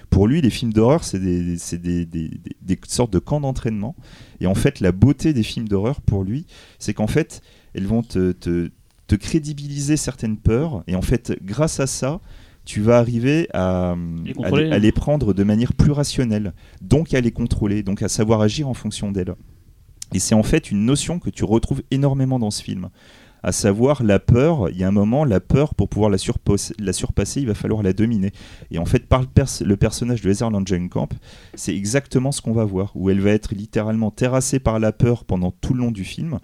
Pour 0.09 0.27
lui, 0.27 0.41
les 0.41 0.49
films 0.49 0.73
d'horreur, 0.73 1.03
c'est 1.03 1.19
des, 1.19 1.57
des- 1.77 2.05
des- 2.05 2.79
sortes 2.87 3.13
de 3.13 3.19
camps 3.19 3.39
d'entraînement. 3.41 3.95
Et 4.41 4.47
en 4.47 4.55
fait, 4.55 4.79
la 4.79 4.91
beauté 4.91 5.33
des 5.33 5.43
films 5.43 5.67
d'horreur, 5.67 6.01
pour 6.01 6.23
lui, 6.23 6.45
c'est 6.79 6.93
qu'en 6.93 7.07
fait, 7.07 7.41
elles 7.73 7.85
vont 7.85 8.01
te, 8.01 8.31
te- 8.31 8.71
te 9.07 9.15
crédibiliser 9.15 9.97
certaines 9.97 10.37
peurs. 10.37 10.83
Et 10.87 10.95
en 10.95 11.01
fait, 11.01 11.37
grâce 11.43 11.79
à 11.79 11.87
ça, 11.87 12.21
tu 12.65 12.81
vas 12.81 12.97
arriver 12.97 13.47
à, 13.53 13.95
Les 14.25 14.33
à 14.71 14.79
les 14.79 14.91
prendre 14.91 15.33
de 15.33 15.43
manière 15.43 15.73
plus 15.73 15.91
rationnelle. 15.91 16.53
Donc 16.81 17.13
à 17.13 17.21
les 17.21 17.31
contrôler, 17.31 17.83
donc 17.83 18.01
à 18.01 18.09
savoir 18.09 18.41
agir 18.41 18.67
en 18.67 18.73
fonction 18.73 19.11
d'elles. 19.11 19.33
Et 20.13 20.19
c'est 20.19 20.35
en 20.35 20.43
fait 20.43 20.71
une 20.71 20.85
notion 20.85 21.19
que 21.19 21.29
tu 21.29 21.43
retrouves 21.43 21.83
énormément 21.91 22.39
dans 22.39 22.49
ce 22.51 22.63
film. 22.63 22.89
À 23.41 23.51
savoir 23.53 24.03
la 24.03 24.19
peur, 24.19 24.69
il 24.69 24.77
y 24.77 24.83
a 24.83 24.87
un 24.87 24.91
moment, 24.91 25.23
la 25.23 25.39
peur, 25.39 25.73
pour 25.73 25.87
pouvoir 25.87 26.09
la, 26.09 26.17
surpasser, 26.17 26.73
la 26.77 26.91
surpasser, 26.91 27.39
il 27.39 27.47
va 27.47 27.53
falloir 27.53 27.81
la 27.83 27.93
dominer. 27.93 28.31
Et 28.69 28.79
en 28.79 28.85
fait, 28.85 29.05
par 29.07 29.21
le, 29.21 29.27
pers- 29.27 29.63
le 29.65 29.77
personnage 29.77 30.21
de 30.21 30.29
Heather 30.29 30.49
Langenkamp, 30.49 31.07
c'est 31.53 31.73
exactement 31.75 32.31
ce 32.33 32.41
qu'on 32.41 32.51
va 32.53 32.65
voir, 32.65 32.91
où 32.95 33.09
elle 33.09 33.21
va 33.21 33.31
être 33.31 33.55
littéralement 33.55 34.11
terrassée 34.11 34.59
par 34.59 34.77
la 34.79 34.91
peur 34.91 35.23
pendant 35.23 35.51
tout 35.51 35.73
le 35.73 35.79
long 35.79 35.91
du 35.91 36.03
film. 36.03 36.39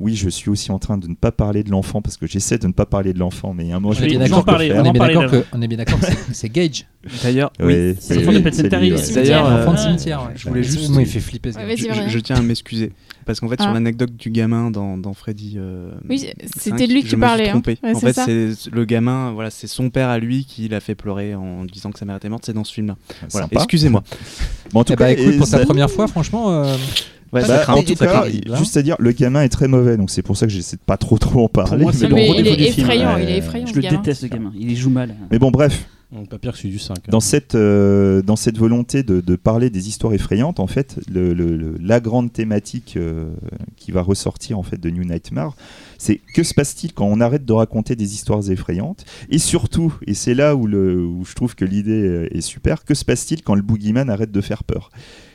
Oui, 0.00 0.14
je 0.14 0.28
suis 0.28 0.48
aussi 0.48 0.70
en 0.70 0.78
train 0.78 0.96
de 0.96 1.08
ne 1.08 1.14
pas 1.16 1.32
parler 1.32 1.64
de 1.64 1.70
l'enfant, 1.70 2.02
parce 2.02 2.16
que 2.16 2.26
j'essaie 2.28 2.58
de 2.58 2.68
ne 2.68 2.72
pas 2.72 2.86
parler 2.86 3.12
de 3.12 3.18
l'enfant, 3.18 3.52
mais 3.52 3.64
il 3.64 3.68
y 3.70 3.72
a 3.72 3.76
un 3.76 3.80
moment, 3.80 3.92
Je 3.92 3.98
je 3.98 4.02
vais- 4.04 4.10
bien 4.10 4.18
d'accord. 4.20 5.30
que, 5.30 5.44
on 5.52 5.60
est 5.62 5.66
bien 5.68 5.76
d'accord 5.78 5.98
que 6.00 6.06
c'est- 6.06 6.32
c'est 6.34 6.48
Gage, 6.48 6.86
D'ailleurs, 7.22 7.52
C'est 8.00 8.14
l'enfant 8.16 8.32
de. 8.32 9.14
D'ailleurs, 9.14 9.46
un 9.46 9.60
enfant 9.62 9.72
de 9.72 9.78
euh, 9.78 9.82
cimetière. 9.82 10.22
ouais. 10.24 10.32
je 10.34 10.48
voulais 10.48 10.62
juste- 10.64 10.90
Moi, 10.90 11.02
il 11.02 11.06
fait 11.08 11.20
flipper. 11.20 11.52
je, 11.52 12.18
tiens 12.18 12.36
à 12.36 12.42
m'excuser. 12.42 12.92
Parce 13.24 13.40
qu'en 13.40 13.48
fait, 13.48 13.60
sur 13.60 13.70
Ah. 13.70 13.74
l'anecdote 13.74 14.16
du 14.16 14.30
gamin 14.30 14.70
dans, 14.70 14.96
dans 14.98 15.14
Freddy. 15.14 15.54
euh, 15.58 15.90
Oui, 16.08 16.18
c'était 16.56 16.86
de 16.86 16.92
lui 16.92 17.00
que 17.02 17.06
je 17.06 17.10
tu 17.10 17.16
me 17.16 17.20
suis 17.22 17.28
parlais. 17.28 17.48
hein. 17.48 17.52
trompé. 17.52 17.78
Ouais, 17.82 17.94
en 17.94 18.00
fait, 18.00 18.12
c'est 18.14 18.70
le 18.72 18.84
gamin, 18.84 19.32
voilà, 19.32 19.50
c'est 19.50 19.66
son 19.66 19.90
père 19.90 20.08
à 20.08 20.18
lui 20.18 20.44
qui 20.44 20.66
l'a 20.68 20.80
fait 20.80 20.94
pleurer 20.94 21.34
en 21.34 21.64
disant 21.64 21.90
que 21.90 21.98
sa 21.98 22.04
mère 22.04 22.16
était 22.16 22.28
morte. 22.28 22.44
C'est 22.46 22.52
dans 22.54 22.64
ce 22.64 22.72
film-là. 22.72 22.96
Voilà, 23.30 23.46
Sympa. 23.46 23.60
excusez-moi. 23.60 24.02
Bon, 24.72 24.80
en 24.80 24.84
tout 24.84 24.92
Eh 24.94 24.96
cas, 24.96 25.10
écoute, 25.10 25.34
et 25.34 25.36
pour 25.38 25.46
ça- 25.46 25.60
première 25.60 25.90
fois, 25.90 26.08
franchement, 26.08 26.50
euh, 26.64 26.76
Ouais, 27.30 27.42
Bah, 27.46 27.62
en 27.68 27.82
tout 27.82 27.94
cas, 27.94 28.24
juste 28.56 28.76
à 28.78 28.82
dire, 28.82 28.96
le 28.98 29.12
gamin 29.12 29.42
est 29.42 29.50
très 29.50 29.68
mauvais, 29.68 29.98
donc 29.98 30.08
c'est 30.10 30.22
pour 30.22 30.38
ça 30.38 30.46
que 30.46 30.52
j'essaie 30.52 30.76
de 30.76 30.80
pas 30.80 30.96
trop 30.96 31.18
trop 31.18 31.44
en 31.44 31.48
parler. 31.48 31.82
moi, 31.82 31.92
c'est 31.92 32.08
le 32.08 32.16
il 32.18 32.46
est 32.46 32.56
du 32.56 32.64
film. 32.72 32.86
effrayant, 32.86 33.16
il 33.18 33.28
est 33.28 33.36
effrayant. 33.36 33.66
Je 33.66 33.74
le 33.74 33.82
gamin. 33.82 33.98
déteste, 33.98 34.22
ce 34.22 34.26
gamin. 34.28 34.50
Il 34.58 34.74
joue 34.74 34.88
mal. 34.88 35.14
Mais 35.30 35.38
bon, 35.38 35.50
bref, 35.50 35.86
Donc, 36.10 36.28
pas 36.30 36.38
pire 36.38 36.52
que 36.52 36.58
celui 36.58 36.70
du 36.70 36.78
5. 36.78 36.96
hein. 36.96 37.02
dans 37.10 37.20
cette, 37.20 37.54
euh, 37.54 38.22
dans 38.22 38.36
cette 38.36 38.56
volonté 38.56 39.02
de, 39.02 39.20
de 39.20 39.36
parler 39.36 39.68
des 39.68 39.88
histoires 39.88 40.14
effrayantes, 40.14 40.58
en 40.58 40.66
fait, 40.66 40.98
le, 41.10 41.34
le- 41.34 41.56
le- 41.56 41.76
la 41.80 42.00
grande 42.00 42.32
thématique 42.32 42.94
euh, 42.96 43.30
qui 43.76 43.92
va 43.92 44.00
ressortir 44.00 44.58
en 44.58 44.62
fait 44.62 44.78
de 44.80 44.88
New 44.88 45.04
Nightmare, 45.04 45.54
c'est 45.98 46.20
que 46.34 46.42
se 46.42 46.54
passe-t-il 46.54 46.94
quand 46.94 47.04
on 47.06 47.20
arrête 47.20 47.44
de 47.44 47.52
raconter 47.52 47.94
des 47.94 48.14
histoires 48.14 48.50
effrayantes? 48.50 49.04
Et 49.28 49.38
surtout, 49.38 49.94
et 50.06 50.14
c'est 50.14 50.32
là 50.34 50.56
où, 50.56 50.66
le, 50.66 51.04
où 51.04 51.26
je 51.26 51.34
trouve 51.34 51.54
que 51.54 51.66
l'idée 51.66 52.02
euh, 52.02 52.28
est 52.36 52.40
super, 52.40 52.84
que 52.86 52.94
se 52.94 53.04
passe-t-il 53.04 53.42
quand 53.42 53.54
le 53.54 53.62
boogeyman 53.62 54.08
arrête 54.08 54.32
de 54.32 54.40
faire 54.40 54.64
peur? 54.64 54.90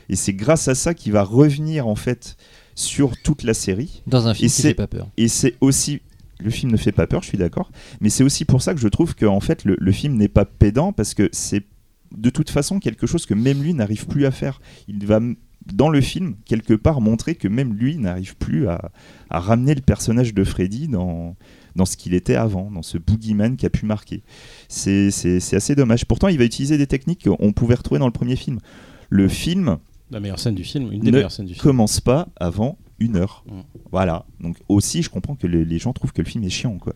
Et 0.08 0.16
c'est 0.16 0.34
grâce 0.34 0.66
à 0.68 0.74
ça 0.74 0.92
qu'il 0.92 1.12
va 1.12 1.22
revenir 1.22 1.86
en 1.86 1.94
fait 1.94 2.36
sur 2.74 3.12
toute 3.22 3.44
la 3.44 3.54
série. 3.54 4.02
dans 4.08 4.26
un 4.26 4.34
film 4.34 4.46
Et 4.46 4.48
qui 4.48 4.54
c'est- 4.54 4.68
fait 4.70 4.74
pas 4.74 4.88
peur. 4.88 5.06
Et 5.16 5.28
c'est 5.28 5.54
aussi. 5.60 6.00
Le 6.44 6.50
film 6.50 6.70
ne 6.70 6.76
fait 6.76 6.92
pas 6.92 7.06
peur, 7.06 7.22
je 7.22 7.28
suis 7.28 7.38
d'accord. 7.38 7.72
Mais 8.00 8.10
c'est 8.10 8.22
aussi 8.22 8.44
pour 8.44 8.62
ça 8.62 8.74
que 8.74 8.80
je 8.80 8.88
trouve 8.88 9.14
que 9.14 9.24
en 9.26 9.40
fait, 9.40 9.64
le, 9.64 9.76
le 9.78 9.92
film 9.92 10.14
n'est 10.16 10.28
pas 10.28 10.44
pédant 10.44 10.92
parce 10.92 11.14
que 11.14 11.28
c'est 11.32 11.64
de 12.14 12.30
toute 12.30 12.50
façon 12.50 12.78
quelque 12.78 13.06
chose 13.06 13.26
que 13.26 13.34
même 13.34 13.62
lui 13.62 13.74
n'arrive 13.74 14.06
plus 14.06 14.26
à 14.26 14.30
faire. 14.30 14.60
Il 14.86 15.04
va, 15.06 15.20
dans 15.72 15.88
le 15.88 16.00
film, 16.00 16.36
quelque 16.44 16.74
part 16.74 17.00
montrer 17.00 17.34
que 17.34 17.48
même 17.48 17.74
lui 17.74 17.96
n'arrive 17.96 18.36
plus 18.36 18.68
à, 18.68 18.90
à 19.30 19.40
ramener 19.40 19.74
le 19.74 19.80
personnage 19.80 20.34
de 20.34 20.44
Freddy 20.44 20.86
dans, 20.88 21.34
dans 21.76 21.86
ce 21.86 21.96
qu'il 21.96 22.14
était 22.14 22.36
avant, 22.36 22.70
dans 22.70 22.82
ce 22.82 22.98
boogeyman 22.98 23.56
qui 23.56 23.66
a 23.66 23.70
pu 23.70 23.86
marquer. 23.86 24.22
C'est 24.68 25.08
assez 25.52 25.74
dommage. 25.74 26.04
Pourtant, 26.04 26.28
il 26.28 26.38
va 26.38 26.44
utiliser 26.44 26.78
des 26.78 26.86
techniques 26.86 27.24
qu'on 27.28 27.52
pouvait 27.52 27.74
retrouver 27.74 27.98
dans 27.98 28.06
le 28.06 28.12
premier 28.12 28.36
film. 28.36 28.58
Le 29.08 29.28
film 29.28 29.78
La 30.10 30.20
meilleure 30.20 30.38
scène 30.38 30.54
du 30.54 30.64
film, 30.64 30.92
une 30.92 31.00
des 31.00 31.06
Ne 31.10 31.16
meilleures 31.16 31.32
scènes 31.32 31.46
du 31.46 31.54
film. 31.54 31.62
commence 31.62 32.00
pas 32.00 32.28
avant 32.36 32.78
une 32.98 33.16
heure. 33.16 33.44
Mm. 33.46 33.60
Voilà. 33.92 34.26
Donc 34.40 34.56
aussi, 34.68 35.02
je 35.02 35.10
comprends 35.10 35.34
que 35.34 35.46
les, 35.46 35.64
les 35.64 35.78
gens 35.78 35.92
trouvent 35.92 36.12
que 36.12 36.22
le 36.22 36.28
film 36.28 36.44
est 36.44 36.50
chiant. 36.50 36.78
Quoi. 36.78 36.94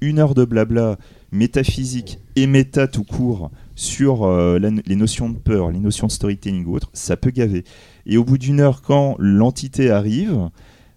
Une 0.00 0.18
heure 0.18 0.34
de 0.34 0.44
blabla 0.44 0.96
métaphysique 1.32 2.18
et 2.36 2.46
méta 2.46 2.86
tout 2.86 3.04
court 3.04 3.50
sur 3.74 4.24
euh, 4.24 4.58
la- 4.58 4.70
les 4.86 4.96
notions 4.96 5.28
de 5.30 5.38
peur, 5.38 5.70
les 5.70 5.78
notions 5.80 6.06
de 6.06 6.12
storytelling 6.12 6.64
ou 6.66 6.74
autre, 6.74 6.90
ça 6.92 7.16
peut 7.16 7.30
gaver. 7.30 7.64
Et 8.06 8.16
au 8.16 8.24
bout 8.24 8.38
d'une 8.38 8.60
heure, 8.60 8.82
quand 8.82 9.16
l'entité 9.18 9.90
arrive, 9.90 10.48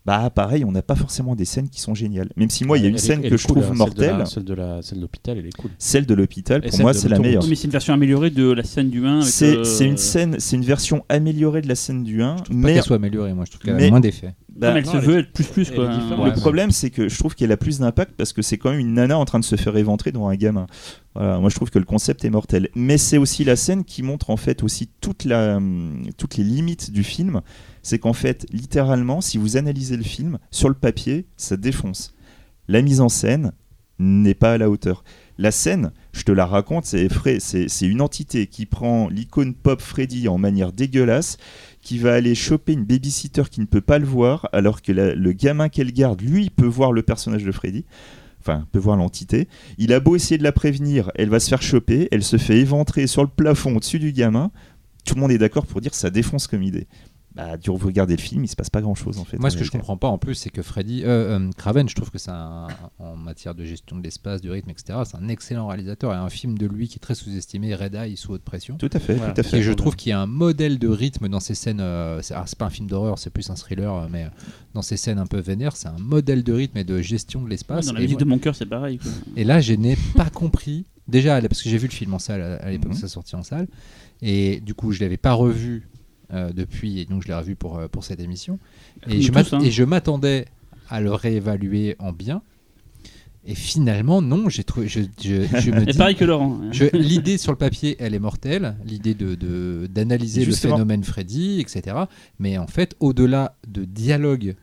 bah 0.05 0.29
pareil, 0.29 0.65
on 0.65 0.71
n'a 0.73 0.81
pas 0.81 0.95
forcément 0.95 1.33
des 1.35 1.45
scènes 1.45 1.69
qui 1.69 1.79
sont 1.79 1.95
géniales. 1.95 2.29
Même 2.35 2.49
si 2.49 2.65
moi, 2.65 2.77
il 2.77 2.81
y 2.83 2.85
a 2.85 2.89
une 2.89 2.95
Elle 2.95 2.99
scène 2.99 3.21
elle 3.23 3.29
que 3.29 3.37
je 3.37 3.47
cool, 3.47 3.61
trouve 3.61 3.71
hein, 3.71 3.75
mortelle, 3.75 4.23
Celle 4.27 4.43
de 4.43 4.53
l'hôpital, 4.99 5.37
elle 5.37 5.45
est 5.45 5.55
cool. 5.57 5.71
celle 5.77 6.05
de 6.05 6.13
l'hôpital, 6.13 6.61
pour 6.61 6.79
moi, 6.81 6.93
c'est 6.93 7.07
la 7.07 7.19
meilleure. 7.19 7.45
Mais 7.47 7.55
c'est 7.55 7.65
une 7.65 7.71
version 7.71 7.93
améliorée 7.93 8.29
de 8.29 8.51
la 8.51 8.63
scène 8.63 8.89
du 8.89 9.05
1. 9.05 9.19
avec, 9.19 9.23
C'est 9.31 9.55
euh, 9.57 9.63
c'est 9.63 9.85
une 9.85 9.95
scène, 9.97 10.35
c'est 10.39 10.57
une 10.57 10.65
version 10.65 11.05
améliorée 11.07 11.61
de 11.61 11.69
la 11.69 11.75
scène 11.75 12.03
du 12.03 12.21
1, 12.21 12.35
Pas 12.35 12.43
mais 12.51 12.73
qu'elle 12.73 12.83
soit 12.83 12.97
améliorée, 12.97 13.33
moi 13.33 13.45
je 13.45 13.51
trouve 13.51 13.61
qu'elle 13.63 13.81
a 13.81 13.89
moins 13.89 14.01
d'effets. 14.01 14.33
Bah, 14.55 14.67
Comme 14.69 14.77
elle 14.77 14.85
non, 14.85 14.91
se 14.91 14.97
elle 14.97 15.03
veut 15.03 15.17
être 15.19 15.31
plus 15.31 15.45
plus 15.45 15.71
quoi. 15.71 15.85
Le 15.85 16.21
Ouais, 16.21 16.31
problème, 16.33 16.71
c'est 16.71 16.89
que 16.89 17.09
je 17.09 17.17
trouve 17.17 17.35
qu'elle 17.35 17.51
a 17.51 17.57
plus 17.57 17.79
d'impact 17.79 18.13
parce 18.15 18.33
que 18.33 18.41
c'est 18.41 18.57
quand 18.57 18.69
même 18.71 18.79
une 18.79 18.93
nana 18.93 19.17
en 19.17 19.25
train 19.25 19.39
de 19.39 19.45
se 19.45 19.55
faire 19.55 19.75
éventrer 19.77 20.11
devant 20.11 20.29
un 20.29 20.35
gamin. 20.35 20.67
Voilà, 21.15 21.39
moi 21.39 21.49
je 21.49 21.55
trouve 21.55 21.69
que 21.69 21.79
le 21.79 21.85
concept 21.85 22.23
est 22.25 22.29
mortel. 22.29 22.69
Mais 22.75 22.97
c'est 22.97 23.17
aussi 23.17 23.43
la 23.43 23.55
scène 23.55 23.83
qui 23.83 24.03
montre 24.03 24.29
en 24.29 24.37
fait 24.37 24.63
aussi 24.63 24.89
toute 25.01 25.25
la, 25.25 25.57
hum, 25.57 26.03
toutes 26.17 26.37
les 26.37 26.43
limites 26.43 26.91
du 26.91 27.03
film. 27.03 27.41
C'est 27.81 27.99
qu'en 27.99 28.13
fait, 28.13 28.45
littéralement, 28.51 29.21
si 29.21 29.37
vous 29.37 29.57
analysez 29.57 29.97
le 29.97 30.03
film, 30.03 30.37
sur 30.51 30.69
le 30.69 30.75
papier, 30.75 31.25
ça 31.35 31.57
défonce. 31.57 32.13
La 32.67 32.81
mise 32.81 33.01
en 33.01 33.09
scène 33.09 33.51
n'est 33.99 34.33
pas 34.33 34.53
à 34.53 34.57
la 34.57 34.69
hauteur. 34.69 35.03
La 35.37 35.51
scène, 35.51 35.91
je 36.11 36.23
te 36.23 36.31
la 36.31 36.45
raconte, 36.45 36.85
c'est 36.85 37.07
une 37.81 38.01
entité 38.01 38.47
qui 38.47 38.65
prend 38.65 39.09
l'icône 39.09 39.55
pop 39.55 39.81
Freddy 39.81 40.27
en 40.27 40.37
manière 40.37 40.71
dégueulasse, 40.71 41.37
qui 41.83 41.97
va 41.99 42.13
aller 42.13 42.33
choper 42.33 42.73
une 42.73 42.85
babysitter 42.85 43.43
qui 43.51 43.59
ne 43.59 43.65
peut 43.65 43.81
pas 43.81 43.99
le 43.99 44.05
voir, 44.05 44.49
alors 44.53 44.81
que 44.81 44.91
le 44.91 45.31
gamin 45.33 45.69
qu'elle 45.69 45.91
garde, 45.91 46.21
lui, 46.21 46.49
peut 46.49 46.65
voir 46.65 46.93
le 46.93 47.03
personnage 47.03 47.43
de 47.43 47.51
Freddy. 47.51 47.85
Enfin, 48.39 48.65
peut 48.71 48.79
voir 48.79 48.97
l'entité. 48.97 49.47
Il 49.77 49.93
a 49.93 49.99
beau 49.99 50.15
essayer 50.15 50.37
de 50.37 50.43
la 50.43 50.51
prévenir, 50.51 51.11
elle 51.15 51.29
va 51.29 51.39
se 51.39 51.49
faire 51.49 51.61
choper, 51.61 52.07
elle 52.11 52.23
se 52.23 52.37
fait 52.37 52.57
éventrer 52.57 53.07
sur 53.07 53.21
le 53.21 53.29
plafond 53.29 53.75
au-dessus 53.75 53.99
du 53.99 54.11
gamin. 54.11 54.51
Tout 55.05 55.15
le 55.15 55.21
monde 55.21 55.31
est 55.31 55.37
d'accord 55.37 55.65
pour 55.65 55.81
dire 55.81 55.91
que 55.91 55.97
ça 55.97 56.09
défonce 56.09 56.47
comme 56.47 56.63
idée. 56.63 56.87
Bah, 57.35 57.57
du 57.57 57.69
vous 57.71 57.87
regardez 57.87 58.15
le 58.15 58.21
film, 58.21 58.43
il 58.43 58.47
se 58.47 58.55
passe 58.55 58.69
pas 58.69 58.81
grand 58.81 58.93
chose 58.93 59.17
en 59.17 59.25
fait. 59.25 59.37
Moi, 59.39 59.49
ce 59.49 59.57
que 59.57 59.63
je 59.63 59.71
comprends 59.71 59.97
pas 59.97 60.07
en 60.07 60.19
plus, 60.19 60.35
c'est 60.35 60.51
que 60.51 60.61
Freddy, 60.61 61.03
euh, 61.03 61.39
euh, 61.39 61.49
Craven, 61.57 61.89
je 61.89 61.95
trouve 61.95 62.11
que 62.11 62.19
c'est 62.19 62.29
un, 62.31 62.67
en 62.99 63.15
matière 63.15 63.55
de 63.55 63.65
gestion 63.65 63.97
de 63.97 64.03
l'espace, 64.03 64.41
du 64.41 64.51
rythme, 64.51 64.69
etc. 64.69 64.99
C'est 65.05 65.17
un 65.17 65.27
excellent 65.29 65.67
réalisateur 65.67 66.13
et 66.13 66.15
un 66.15 66.29
film 66.29 66.57
de 66.57 66.67
lui 66.67 66.87
qui 66.87 66.97
est 66.97 66.99
très 66.99 67.15
sous-estimé, 67.15 67.73
Red 67.73 67.95
Eye 67.95 68.17
sous 68.17 68.33
haute 68.33 68.43
pression. 68.43 68.77
Tout 68.77 68.89
à 68.93 68.99
fait, 68.99 69.15
Voilà. 69.15 69.33
tout 69.33 69.41
à 69.41 69.43
fait. 69.43 69.57
Et 69.59 69.61
je 69.63 69.71
trouve 69.71 69.95
qu'il 69.95 70.11
y 70.11 70.13
a 70.13 70.19
un 70.21 70.27
modèle 70.27 70.77
de 70.77 70.87
rythme 70.87 71.27
dans 71.27 71.39
ces 71.39 71.55
scènes. 71.55 71.79
euh, 71.79 72.21
c'est 72.21 72.35
alors, 72.35 72.47
c'est 72.47 72.57
pas 72.57 72.65
un 72.65 72.69
film 72.69 72.87
d'horreur, 72.87 73.17
c'est 73.17 73.31
plus 73.31 73.49
un 73.49 73.55
thriller, 73.55 73.93
euh, 73.95 74.07
mais 74.11 74.27
dans 74.75 74.83
ces 74.83 74.97
scènes 74.97 75.17
un 75.17 75.25
peu 75.25 75.39
vénères, 75.39 75.75
c'est 75.75 75.87
un 75.87 75.97
modèle 75.99 76.43
de 76.43 76.53
rythme 76.53 76.77
et 76.77 76.83
de 76.83 77.01
gestion 77.01 77.41
de 77.41 77.49
l'espace. 77.49 77.87
Dans 77.87 77.93
la 77.93 77.99
musique 78.01 78.17
moi- 78.17 78.25
de 78.25 78.29
mon 78.29 78.37
cœur, 78.37 78.55
c'est 78.55 78.67
pareil. 78.67 78.99
quoi. 78.99 79.11
et 79.35 79.43
là, 79.43 79.59
je 79.59 79.73
n'ai 79.73 79.97
pas 80.15 80.29
compris. 80.29 80.85
Déjà, 81.07 81.41
parce 81.41 81.61
que 81.61 81.69
j'ai 81.69 81.77
vu 81.77 81.87
le 81.87 81.93
film 81.93 82.13
en 82.13 82.19
salle 82.19 82.41
à, 82.61 82.71
l'époque 82.71 82.93
où 82.93 82.95
ça 82.95 83.09
sortit 83.09 83.35
en 83.35 83.43
salle, 83.43 83.67
et 84.21 84.61
du 84.61 84.73
coup, 84.73 84.93
je 84.93 85.01
l'avais 85.01 85.17
pas 85.17 85.33
revu 85.33 85.89
depuis, 86.53 86.99
et 86.99 87.05
donc 87.05 87.23
je 87.23 87.27
l'ai 87.27 87.33
revu 87.35 87.55
pour, 87.55 87.77
euh, 87.77 87.87
pour 87.87 88.03
cette 88.03 88.19
émission. 88.19 88.59
Comme 89.03 89.13
Et 89.13 89.21
je, 89.21 89.27
tous, 89.27 89.33
m'att- 89.33 89.53
hein. 89.53 89.59
et 89.61 89.71
je 89.71 89.83
m'attendais 89.83 90.45
à 90.89 90.99
le 91.01 91.13
réévaluer 91.13 91.95
en 91.99 92.11
bien. 92.11 92.41
Et 93.45 93.55
finalement, 93.55 94.21
non, 94.21 94.47
j'ai 94.47 94.63
trouvé. 94.63 94.87
Je, 94.87 95.01
je, 95.21 95.43
je 95.59 95.71
me 95.71 95.85
dis. 95.85 95.97
pareil 95.97 96.15
que 96.15 96.23
Laurent. 96.23 96.61
je- 96.71 96.85
L'idée 96.95 97.37
sur 97.37 97.51
le 97.51 97.57
papier, 97.57 97.97
elle 97.99 98.13
est 98.15 98.19
mortelle. 98.19 98.75
L'idée 98.85 99.13
de 99.15 99.35
de- 99.35 99.87
d'analyser 99.93 100.45
le 100.45 100.53
phénomène 100.53 101.03
Freddy, 101.03 101.59
etc. 101.59 101.97
Mais 102.39 102.57
en 102.57 102.67
fait, 102.67 102.95
au-delà 103.01 103.57
de 103.67 103.83
dialogue 103.83 104.55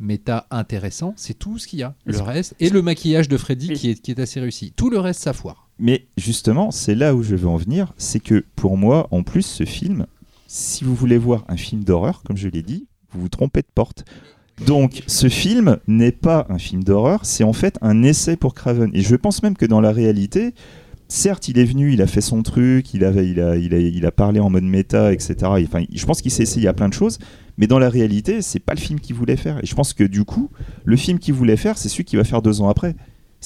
méta 0.00 0.46
intéressant, 0.50 1.14
c'est 1.16 1.38
tout 1.38 1.58
ce 1.58 1.66
qu'il 1.68 1.78
y 1.78 1.82
a. 1.84 1.94
Le 2.04 2.18
reste 2.20 2.54
et 2.60 2.68
le 2.68 2.82
maquillage 2.82 3.28
de 3.28 3.36
Freddy 3.36 3.72
qui 3.74 3.90
est, 3.90 3.94
qui 4.02 4.10
est 4.10 4.18
assez 4.18 4.40
réussi. 4.40 4.72
Tout 4.76 4.90
le 4.90 4.98
reste, 4.98 5.20
ça 5.22 5.32
foire. 5.32 5.68
Mais 5.78 6.06
justement, 6.16 6.70
c'est 6.72 6.94
là 6.96 7.14
où 7.14 7.22
je 7.22 7.36
veux 7.36 7.48
en 7.48 7.56
venir, 7.56 7.92
c'est 7.96 8.20
que 8.20 8.44
pour 8.56 8.76
moi, 8.76 9.06
en 9.12 9.22
plus, 9.22 9.42
ce 9.46 9.64
film, 9.64 10.06
si 10.56 10.84
vous 10.84 10.94
voulez 10.94 11.18
voir 11.18 11.44
un 11.48 11.56
film 11.58 11.84
d'horreur, 11.84 12.22
comme 12.24 12.38
je 12.38 12.48
l'ai 12.48 12.62
dit, 12.62 12.86
vous 13.12 13.20
vous 13.20 13.28
trompez 13.28 13.60
de 13.60 13.66
porte. 13.74 14.06
Donc, 14.64 15.02
ce 15.06 15.28
film 15.28 15.76
n'est 15.86 16.12
pas 16.12 16.46
un 16.48 16.56
film 16.56 16.82
d'horreur, 16.82 17.26
c'est 17.26 17.44
en 17.44 17.52
fait 17.52 17.76
un 17.82 18.02
essai 18.02 18.36
pour 18.36 18.54
Craven. 18.54 18.90
Et 18.94 19.02
je 19.02 19.16
pense 19.16 19.42
même 19.42 19.54
que 19.54 19.66
dans 19.66 19.82
la 19.82 19.92
réalité, 19.92 20.54
certes, 21.08 21.48
il 21.48 21.58
est 21.58 21.64
venu, 21.66 21.92
il 21.92 22.00
a 22.00 22.06
fait 22.06 22.22
son 22.22 22.42
truc, 22.42 22.94
il, 22.94 23.04
a, 23.04 23.10
il, 23.22 24.06
a, 24.06 24.10
parlé 24.10 24.40
en 24.40 24.48
mode 24.48 24.64
méta, 24.64 25.12
etc. 25.12 25.34
Et, 25.58 25.64
Enfin, 25.64 25.84
je 25.92 26.06
pense 26.06 26.22
qu'il 26.22 26.30
s'est 26.30 26.44
essayé 26.44 26.68
à 26.68 26.72
plein 26.72 26.88
de 26.88 26.94
choses, 26.94 27.18
mais 27.58 27.66
dans 27.66 27.78
la 27.78 27.90
réalité, 27.90 28.40
c'est 28.40 28.58
pas 28.58 28.72
le 28.72 28.80
film 28.80 28.98
qu'il 28.98 29.14
voulait 29.14 29.36
faire. 29.36 29.62
Et 29.62 29.66
je 29.66 29.74
pense 29.74 29.92
que 29.92 30.04
du 30.04 30.24
coup, 30.24 30.48
le 30.86 30.96
film 30.96 31.18
qu'il 31.18 31.34
voulait 31.34 31.58
faire, 31.58 31.76
c'est 31.76 31.90
celui 31.90 32.04
qu'il 32.04 32.18
va 32.18 32.24
faire 32.24 32.40
deux 32.40 32.62
ans 32.62 32.70
après. 32.70 32.96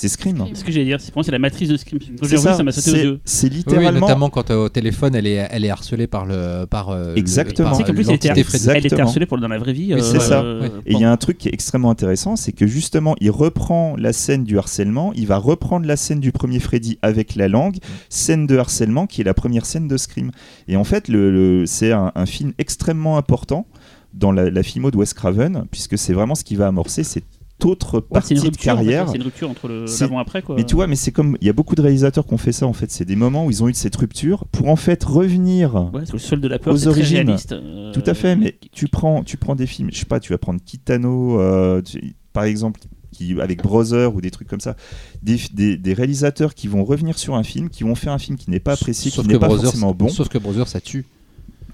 C'est 0.00 0.08
Scream. 0.08 0.36
Scream. 0.38 0.54
Ce 0.54 0.64
que 0.64 0.72
j'allais 0.72 0.84
dire, 0.86 1.00
c'est 1.00 1.10
pour 1.12 1.18
moi, 1.18 1.24
c'est 1.24 1.32
la 1.32 1.38
matrice 1.38 1.68
de 1.68 1.76
Scream. 1.76 2.00
C'est 2.00 2.28
j'ai 2.28 2.36
revu, 2.36 2.48
ça, 2.48 2.54
ça 2.56 2.62
m'a 2.62 2.72
sauté 2.72 2.90
aux 2.90 2.94
c'est- 2.94 3.04
yeux. 3.04 3.20
c'est 3.24 3.48
Oui, 3.50 3.56
littéralement. 3.56 4.00
notamment 4.00 4.30
quand 4.30 4.50
euh, 4.50 4.64
au 4.64 4.68
téléphone, 4.68 5.14
elle 5.14 5.26
est, 5.26 5.46
elle 5.50 5.64
est 5.64 5.70
harcelée 5.70 6.06
par 6.06 6.24
le 6.26 6.64
par 6.66 6.90
euh, 6.90 7.12
le- 7.12 7.18
Exactement. 7.18 7.70
par, 7.70 7.84
qu'en 7.84 7.92
plus, 7.94 8.08
elle 8.08 8.14
était, 8.14 8.28
elle 8.28 8.86
était 8.86 9.00
harcelée 9.00 9.26
pour, 9.26 9.38
dans 9.38 9.48
la 9.48 9.58
vraie 9.58 9.72
vie. 9.72 9.92
Oui, 9.94 10.00
euh, 10.00 10.02
c'est 10.02 10.20
ça. 10.20 10.40
euh. 10.42 10.68
Et 10.86 10.92
il 10.94 11.00
y 11.00 11.04
a 11.04 11.10
un 11.12 11.16
truc 11.16 11.38
qui 11.38 11.48
est 11.48 11.54
extrêmement 11.54 11.90
intéressant, 11.90 12.36
c'est 12.36 12.52
que 12.52 12.66
justement, 12.66 13.14
il 13.20 13.30
reprend 13.30 13.94
la 13.98 14.12
scène 14.12 14.44
du 14.44 14.58
harcèlement, 14.58 15.12
il 15.14 15.26
va 15.26 15.36
reprendre 15.36 15.86
la 15.86 15.96
scène 15.96 16.20
du 16.20 16.32
premier 16.32 16.60
Freddy 16.60 16.98
avec 17.02 17.34
la 17.34 17.48
langue, 17.48 17.76
scène 18.08 18.46
de 18.46 18.56
harcèlement 18.56 19.06
qui 19.06 19.20
est 19.20 19.24
la 19.24 19.34
première 19.34 19.66
scène 19.66 19.86
de 19.88 19.96
Scream. 19.96 20.30
Et 20.68 20.76
en 20.76 20.84
fait, 20.84 21.08
le, 21.08 21.30
le- 21.30 21.66
c'est 21.66 21.92
un, 21.92 22.12
un 22.14 22.26
film 22.26 22.52
extrêmement 22.58 23.18
important 23.18 23.66
dans 24.14 24.32
la, 24.32 24.50
la 24.50 24.62
filmo 24.62 24.90
de 24.90 24.96
Wes 24.96 25.14
Craven, 25.14 25.66
puisque 25.70 25.96
c'est 25.98 26.12
vraiment 26.12 26.34
ce 26.34 26.42
qui 26.44 26.56
va 26.56 26.66
amorcer 26.66 27.04
cette 27.04 27.24
autre 27.66 27.96
ouais, 27.96 28.00
partie 28.12 28.34
une 28.34 28.40
de 28.40 28.44
rupture. 28.46 28.72
en 28.72 28.76
fait, 28.78 28.82
carrière. 28.84 29.08
C'est 29.08 29.16
une 29.16 29.22
rupture 29.22 29.50
entre 29.50 29.68
le- 29.68 29.84
l'avant-après. 30.00 30.42
quoi. 30.42 30.56
Mais 30.56 30.64
tu 30.64 30.74
vois, 30.74 30.86
mais 30.86 30.96
c'est 30.96 31.12
comme 31.12 31.36
il 31.40 31.46
y 31.46 31.50
a 31.50 31.52
beaucoup 31.52 31.74
de 31.74 31.82
réalisateurs 31.82 32.26
qui 32.26 32.34
ont 32.34 32.38
fait 32.38 32.52
ça 32.52 32.66
en 32.66 32.72
fait. 32.72 32.90
C'est 32.90 33.04
des 33.04 33.16
moments 33.16 33.46
où 33.46 33.50
ils 33.50 33.62
ont 33.62 33.68
eu 33.68 33.74
cette 33.74 33.96
rupture 33.96 34.44
pour 34.52 34.68
en 34.68 34.76
fait 34.76 35.02
revenir 35.04 35.74
Ouais, 35.92 36.02
c'est 36.04 36.12
le 36.14 36.18
sol 36.18 36.40
de 36.40 36.48
la 36.48 36.58
peur. 36.58 36.74
Aux 36.74 36.76
très 36.76 36.86
origines. 36.88 37.26
réaliste, 37.26 37.52
euh, 37.52 37.92
Tout 37.92 38.02
à 38.06 38.14
fait, 38.14 38.36
mais 38.36 38.56
tu 38.72 38.88
prends, 38.88 39.22
tu 39.22 39.36
prends 39.36 39.54
des 39.54 39.66
films, 39.66 39.90
je 39.92 39.98
sais 39.98 40.04
pas, 40.06 40.20
tu 40.20 40.32
vas 40.32 40.38
prendre 40.38 40.60
Kitano, 40.64 41.40
euh, 41.40 41.82
tu- 41.82 42.14
par 42.32 42.44
exemple, 42.44 42.80
qui, 43.12 43.38
avec 43.40 43.62
Brother 43.62 44.14
ou 44.14 44.20
des 44.20 44.30
trucs 44.30 44.46
comme 44.48 44.60
ça, 44.60 44.76
des, 45.22 45.36
des- 45.52 45.76
des 45.76 45.92
réalisateurs 45.94 46.54
qui 46.54 46.68
vont 46.68 46.84
revenir 46.84 47.18
sur 47.18 47.34
un 47.34 47.42
film, 47.42 47.68
qui 47.68 47.82
vont 47.82 47.94
faire 47.96 48.12
un 48.12 48.18
film 48.18 48.36
qui 48.38 48.50
n'est 48.50 48.60
pas 48.60 48.72
apprécié, 48.74 49.10
Sauf 49.10 49.24
qui 49.24 49.28
n'est 49.28 49.34
que 49.34 49.40
pas 49.40 49.48
Brothers- 49.48 49.64
forcément 49.64 49.92
bon. 49.94 50.08
Sauf 50.08 50.28
que 50.28 50.38
Brother, 50.38 50.68
ça 50.68 50.80
tue. 50.80 51.04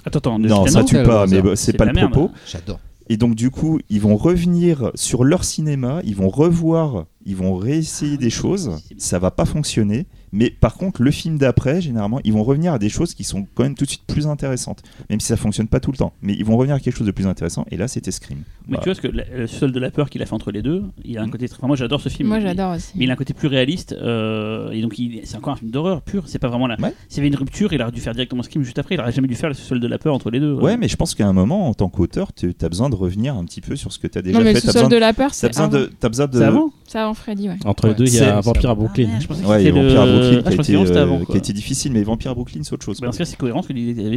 Attends, 0.05 0.19
attends. 0.19 0.39
Non, 0.39 0.67
ça 0.67 0.83
tue 0.85 1.03
pas, 1.03 1.27
mais 1.27 1.43
c'est 1.57 1.73
pas 1.75 1.85
le 1.85 1.93
propos. 1.93 2.31
J'adore. 2.51 2.81
Et 3.09 3.17
donc 3.17 3.35
du 3.35 3.51
coup, 3.51 3.79
ils 3.89 4.01
vont 4.01 4.17
revenir 4.17 4.91
sur 4.95 5.25
leur 5.25 5.45
cinéma, 5.45 6.01
ils 6.05 6.17
vont 6.17 6.29
revoir, 6.29 7.07
ils 7.27 7.37
vont 7.37 7.57
réessayer 7.57 8.17
des 8.17 8.31
choses, 8.31 8.71
ça 8.97 9.19
va 9.19 9.31
pas 9.31 9.45
fonctionner, 9.45 10.07
mais 10.33 10.49
par 10.51 10.75
contre 10.75 11.03
le 11.03 11.11
film 11.11 11.39
d'après, 11.39 11.81
généralement, 11.81 12.21
ils 12.25 12.33
vont 12.33 12.43
revenir 12.45 12.73
à 12.73 12.79
des 12.79 12.89
choses 12.89 13.15
qui 13.15 13.25
sont 13.25 13.47
quand 13.55 13.63
même 13.65 13.75
tout 13.75 13.85
de 13.85 13.91
suite 13.91 14.05
plus 14.07 14.27
intéressantes, 14.27 14.83
même 15.11 15.21
si 15.21 15.27
ça 15.29 15.37
fonctionne 15.37 15.69
pas 15.69 15.81
tout 15.81 15.93
le 15.93 15.97
temps, 15.99 16.13
mais 16.23 16.35
ils 16.35 16.45
vont 16.45 16.57
revenir 16.57 16.77
à 16.77 16.81
quelque 16.81 16.97
chose 16.97 17.07
de 17.07 17.13
plus 17.13 17.27
intéressant, 17.27 17.67
et 17.71 17.77
là 17.77 17.89
c'était 17.89 18.11
Scream. 18.11 18.39
Mais 18.69 18.77
Voilà. 18.79 18.83
tu 18.95 19.01
vois, 19.01 19.11
que 19.11 19.17
la- 19.17 19.39
le 19.39 19.47
sol 19.47 19.71
de 19.73 19.79
la 19.79 19.91
peur 19.91 20.11
qu'il 20.11 20.23
a 20.23 20.27
fait 20.27 20.33
entre 20.35 20.51
les 20.51 20.63
deux, 20.63 20.83
il 21.05 21.19
a 21.19 21.23
un 21.23 21.27
Mm. 21.27 21.31
côté 21.31 21.49
très. 21.49 21.59
enfin, 21.59 21.69
moi, 21.69 21.77
j'adore 21.77 22.01
ce 22.01 22.09
film. 22.09 22.29
Moi, 22.29 22.39
mais- 22.39 22.43
j'adore 22.47 22.75
aussi. 22.75 22.93
Mais 22.97 23.05
il 23.05 23.11
a 23.11 23.13
un 23.13 23.17
côté 23.17 23.33
plus 23.35 23.47
réaliste, 23.49 23.93
euh, 23.93 24.71
et 24.73 24.81
donc 24.83 24.99
il- 24.99 25.21
c'est 25.25 25.37
encore 25.37 25.53
un 25.53 25.57
film 25.57 25.71
d'horreur 25.71 26.03
pur. 26.03 26.25
C'est 26.27 26.39
pas 26.41 26.49
vraiment 26.49 26.67
là. 26.67 26.77
Ouais. 26.81 26.93
S'il 27.09 27.19
y 27.19 27.21
avait 27.21 27.29
une 27.29 27.37
rupture, 27.37 27.73
il 27.73 27.81
aurait 27.83 27.93
dû 27.93 28.01
faire 28.01 28.13
directement 28.15 28.43
Scream 28.43 28.63
juste 28.65 28.79
après. 28.79 28.97
Il 28.97 29.01
aurait 29.01 29.13
jamais 29.13 29.29
dû 29.29 29.35
faire 29.37 29.49
le 29.51 29.55
sol 29.55 29.79
de 29.81 29.87
la 29.87 29.99
peur 29.99 30.15
entre 30.15 30.31
les 30.31 30.41
deux. 30.41 30.55
Ouais, 30.55 30.77
mais 30.77 30.89
je 30.89 30.97
pense 30.97 31.15
qu'à 31.15 31.27
un 31.29 31.33
moment, 31.33 31.69
en 31.69 31.75
tant 31.75 31.89
qu'auteur, 31.89 32.33
tu 32.33 32.53
as 32.61 32.69
besoin 32.69 32.91
de 32.91 32.97
revenir 32.97 33.37
un 33.37 33.45
petit 33.45 33.61
peu 33.61 33.77
sur 33.77 33.93
ce 33.93 33.99
que 34.01 34.07
tu 34.09 34.19
as 34.19 34.23
déjà 34.23 34.39
non, 34.39 34.45
mais 34.45 34.53
le 34.53 34.57
fait. 34.59 34.67
T'as 34.67 34.73
sous-sol 34.73 34.83
besoin, 34.87 34.97
de 34.99 35.01
la 35.01 35.13
peur, 35.13 35.31
t'as 35.31 35.35
c'est 35.37 35.47
besoin 35.49 35.65
avant. 35.67 35.79
de, 35.79 35.91
t'as 36.01 36.09
besoin 36.09 36.27
de. 36.27 36.39
C'est 36.39 36.45
avant? 36.45 36.71
C'est 36.89 36.99
avant 36.99 37.15
Freddy, 37.17 37.49
ouais. 37.49 37.57
Entre 37.65 37.89
les 37.89 37.95
deux, 37.95 38.05
il 38.07 38.15
y 38.15 38.21
a 38.21 38.41
Vampire 38.41 38.71
à 38.71 38.75
Brooklyn. 38.75 39.19
Je 39.21 39.27
pensais 39.27 39.43
que 39.43 39.47
Ouais, 39.49 39.59
c'était 39.59 39.71
Vampire 39.73 40.01
à 40.01 40.07
le- 40.07 40.13
Brooklyn 40.13 40.43
Ah, 40.47 40.51
qui, 40.51 40.59
a 40.59 40.63
été, 40.63 40.97
avant, 40.99 41.15
euh, 41.15 41.19
quoi. 41.19 41.27
qui 41.27 41.33
a 41.33 41.39
été 41.39 41.53
difficile, 41.53 41.93
mais 41.93 42.03
Vampire 42.03 42.31
à 42.31 42.35
Brooklyn, 42.35 42.61
c'est 42.63 42.73
autre 42.73 42.85
chose. 42.85 43.01
Bah, 43.01 43.11
ce 43.13 43.19
cas, 43.19 43.25
c'est 43.25 43.37
cohérent, 43.37 43.63
ce 43.63 43.69
que 43.69 43.75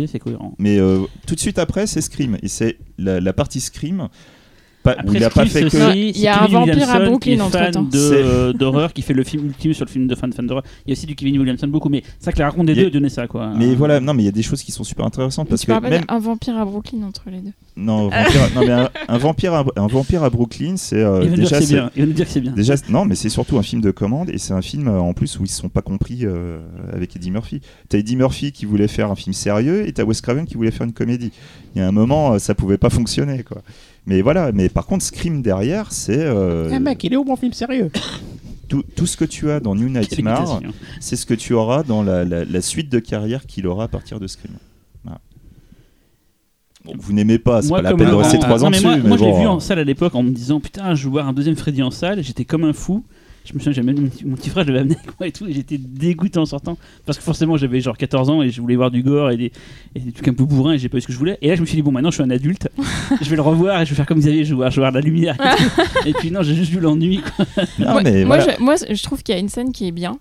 c'est 0.08 0.20
cohérent. 0.20 0.54
Mais 0.60 0.78
euh, 0.80 1.00
tout 1.28 1.36
de 1.36 1.40
suite 1.40 1.60
après, 1.60 1.88
c'est 1.88 2.02
Scream. 2.02 2.38
Et 2.44 2.48
c'est 2.48 2.78
la, 2.98 3.20
la 3.20 3.34
partie 3.34 3.62
Scream. 3.62 4.10
Pas, 4.96 5.02
Après, 5.02 5.18
il 5.18 5.24
a 5.24 5.30
pas 5.30 5.46
fait 5.46 5.70
que. 5.70 5.78
Non, 5.78 5.92
il 5.94 6.18
y 6.20 6.28
a 6.28 6.44
un 6.44 6.48
vampire 6.48 6.90
à 6.90 7.00
Brooklyn 7.00 7.34
est 7.34 7.38
fan 7.38 7.46
entre-temps. 7.68 7.82
de- 7.84 7.98
euh, 7.98 8.54
d'horreur, 8.54 8.94
qui 8.94 9.02
fait 9.02 9.14
le 9.14 9.24
film 9.24 9.46
ultime 9.48 9.74
sur 9.74 9.86
le 9.86 9.90
film 9.92 10.08
de 10.08 10.16
fan, 10.16 10.32
fan 10.34 10.46
d'horreur. 10.48 10.64
Il 10.86 10.90
y 10.90 10.92
a 10.92 10.94
aussi 10.94 11.06
du 11.06 11.16
Kevin 11.16 11.38
Williamson 11.40 11.68
beaucoup, 11.68 11.90
mais 11.90 12.04
ça 12.20 12.32
que 12.32 12.40
la 12.40 12.50
rencontre 12.50 12.68
des 12.68 12.76
deux 12.76 12.90
donnait 12.90 13.10
ça, 13.10 13.28
quoi. 13.28 13.52
Mais 13.56 13.76
voilà, 13.76 14.00
non, 14.00 14.14
mais 14.14 14.24
il 14.24 14.26
y 14.26 14.30
a 14.30 14.34
des 14.34 14.44
choses 14.44 14.64
qui 14.64 14.72
sont 14.72 14.84
super 14.84 15.06
intéressantes 15.06 15.48
parce 15.50 15.62
tu 15.62 15.68
que 15.68 15.80
même 15.80 16.04
d'un 16.08 16.20
vampire 16.20 16.58
à 16.58 16.66
Brooklyn 16.66 17.04
entre 17.04 17.24
les 17.32 17.40
deux. 17.40 17.52
non, 17.78 18.10
vampire, 18.10 18.50
non, 18.56 18.62
mais 18.66 18.72
un, 18.72 18.90
un 19.08 19.18
vampire, 19.18 19.54
à, 19.54 19.66
un 19.76 19.88
vampire 19.88 20.24
à 20.24 20.30
Brooklyn, 20.30 20.76
c'est 20.78 21.02
euh, 21.04 21.22
il 21.24 21.30
va 21.30 21.36
nous 21.36 21.36
dire 21.36 21.44
déjà 21.46 21.56
que 21.60 21.62
c'est 21.64 21.68
c'est- 21.70 21.74
bien. 21.76 21.92
Il 21.96 22.02
va 22.02 22.08
nous 22.08 22.14
dire 22.14 22.26
que 22.26 22.32
c'est 22.32 22.42
bien. 22.42 22.52
Déjà, 22.52 22.76
non, 22.90 23.06
mais 23.06 23.16
c'est 23.16 23.30
surtout 23.30 23.58
un 23.58 23.64
film 23.64 23.82
de 23.82 23.92
commande 23.92 24.30
et 24.30 24.38
c'est 24.38 24.54
un 24.54 24.62
film 24.62 24.88
euh, 24.88 25.00
en 25.00 25.14
plus 25.14 25.40
où 25.40 25.44
ils 25.44 25.50
se 25.50 25.58
sont 25.62 25.70
pas 25.70 25.82
compris 25.82 26.26
avec 26.94 27.16
Eddie 27.16 27.32
Murphy. 27.32 27.62
T'as 27.88 27.98
Eddie 28.00 28.16
Murphy 28.16 28.52
qui 28.52 28.66
voulait 28.66 28.88
faire 28.88 29.12
un 29.12 29.16
film 29.16 29.34
sérieux 29.34 29.88
et 29.88 29.92
t'as 29.94 30.04
Wes 30.04 30.20
Craven 30.22 30.46
qui 30.46 30.56
voulait 30.56 30.72
faire 30.72 30.86
une 30.86 30.94
comédie. 30.94 31.32
Il 31.76 31.80
y 31.80 31.82
a 31.82 31.88
un 31.88 31.92
moment, 31.92 32.38
ça 32.40 32.56
pouvait 32.56 32.78
pas 32.78 32.90
fonctionner, 32.90 33.44
quoi. 33.44 33.62
Mais 34.06 34.22
voilà, 34.22 34.52
mais 34.52 34.70
par 34.70 34.86
contre, 34.86 35.04
Scream 35.06 35.42
derrière, 35.42 35.92
c'est 35.92 36.18
euh, 36.20 36.70
Eh 36.74 36.80
mec, 36.80 37.04
il 37.04 37.14
est 37.14 37.18
où 37.18 37.24
mon 37.24 37.36
film 37.36 37.54
sérieux? 37.54 37.92
tout, 38.68 38.84
tout 38.96 39.06
ce 39.06 39.18
que 39.18 39.26
tu 39.26 39.50
as 39.52 39.60
dans 39.60 39.76
New 39.76 39.90
Nightmare, 39.90 40.62
c'est 41.00 41.16
ce 41.16 41.26
que 41.26 41.34
tu 41.34 41.54
auras 41.54 41.84
dans 41.84 42.02
la, 42.04 42.24
la- 42.26 42.46
la 42.46 42.62
suite 42.62 42.90
de 42.90 43.00
carrière 43.00 43.46
qu'il 43.46 43.68
aura 43.68 43.86
à 43.86 43.88
partir 43.88 44.20
de 44.20 44.28
Scream. 44.28 44.54
Voilà. 45.04 45.20
Bon, 46.86 46.94
vous 46.98 47.14
n'aimez 47.14 47.40
pas, 47.40 47.62
c'est 47.62 47.70
pas 47.70 47.82
la 47.82 47.94
peine 47.94 48.10
de 48.10 48.14
rester 48.14 48.40
trois 48.40 48.58
non, 48.60 48.66
ans 48.66 48.70
mais 48.70 48.78
dessus. 48.78 48.86
moi, 48.88 48.98
mais 48.98 49.08
moi, 49.10 49.18
je 49.18 49.24
l'ai 49.26 49.32
bon, 49.32 49.42
vu 49.42 49.48
en 49.48 49.60
salle 49.60 49.80
à 49.80 49.84
l'époque 49.84 50.16
en 50.16 50.24
me 50.24 50.32
disant 50.32 50.60
putain, 50.60 50.96
je 50.96 51.04
vais 51.04 51.10
voir 51.10 51.28
un 51.28 51.34
deuxième 51.34 51.56
Freddy 51.56 51.84
en 51.84 51.92
salle. 51.92 52.24
J'étais 52.24 52.46
comme 52.46 52.64
un 52.64 52.74
fou. 52.74 53.04
Je 53.46 53.54
me 53.54 53.60
souviens, 53.60 53.72
j'avais 53.72 53.94
même 53.94 54.10
mon 54.26 54.36
petit, 54.36 54.50
frère, 54.50 54.64
je 54.64 54.70
l'avais 54.70 54.80
amené 54.82 54.96
avec 54.96 55.20
moi 55.20 55.28
et 55.28 55.32
tout, 55.32 55.48
et 55.48 55.54
j'étais 55.54 55.78
dégoûté 55.78 56.40
en 56.40 56.46
sortant 56.46 56.78
parce 57.06 57.18
que 57.18 57.24
forcément 57.24 57.58
j'avais 57.58 57.82
genre 57.82 57.98
14 57.98 58.30
ans 58.30 58.42
et 58.44 58.50
je 58.50 58.62
voulais 58.62 58.76
voir 58.76 58.92
du 58.92 59.02
gore 59.02 59.32
et 59.32 59.38
des, 59.38 59.52
et 59.96 60.00
des 60.00 60.12
trucs 60.12 60.28
un 60.28 60.34
peu 60.34 60.46
bourrins 60.46 60.74
et 60.74 60.78
j'ai 60.78 60.90
pas 60.90 60.98
eu 60.98 61.02
ce 61.02 61.08
que 61.08 61.14
je 61.14 61.18
voulais. 61.18 61.38
Et 61.42 61.48
là 61.48 61.56
je 61.56 61.62
me 61.62 61.66
suis 61.66 61.76
dit 61.76 61.82
bon 61.82 61.92
maintenant 61.92 62.12
je 62.12 62.16
suis 62.16 62.24
un 62.24 62.30
adulte, 62.30 62.70
je 63.22 63.30
vais 63.30 63.36
le 63.36 63.42
revoir 63.42 63.82
et 63.82 63.86
je 63.86 63.92
vais 63.92 63.96
faire 63.96 64.06
comme 64.06 64.20
Xavier, 64.20 64.44
je 64.44 64.50
vais 64.50 64.56
voir, 64.56 64.72
je 64.72 64.76
vais 64.76 64.82
voir 64.82 64.92
la 64.92 65.02
lumière. 65.02 65.36
Et, 65.36 65.58
tout. 65.58 65.82
Et 66.08 66.14
puis 66.14 66.32
non, 66.32 66.44
j'ai 66.44 66.56
juste 66.56 66.72
vu 66.72 66.80
l'ennui. 66.80 67.22
quoi. 67.22 67.46
non, 67.80 67.92
moi, 67.92 68.04
mais 68.04 68.26
moi, 68.26 68.38
voilà. 68.38 68.56
je, 68.58 68.64
moi, 68.64 68.76
je 68.76 69.04
trouve 69.04 69.24
qu'il 69.24 69.34
y 69.34 69.38
a 69.38 69.42
une 69.42 69.50
scène 69.50 69.72
qui 69.72 69.88
est 69.88 69.92
bien. 69.92 70.20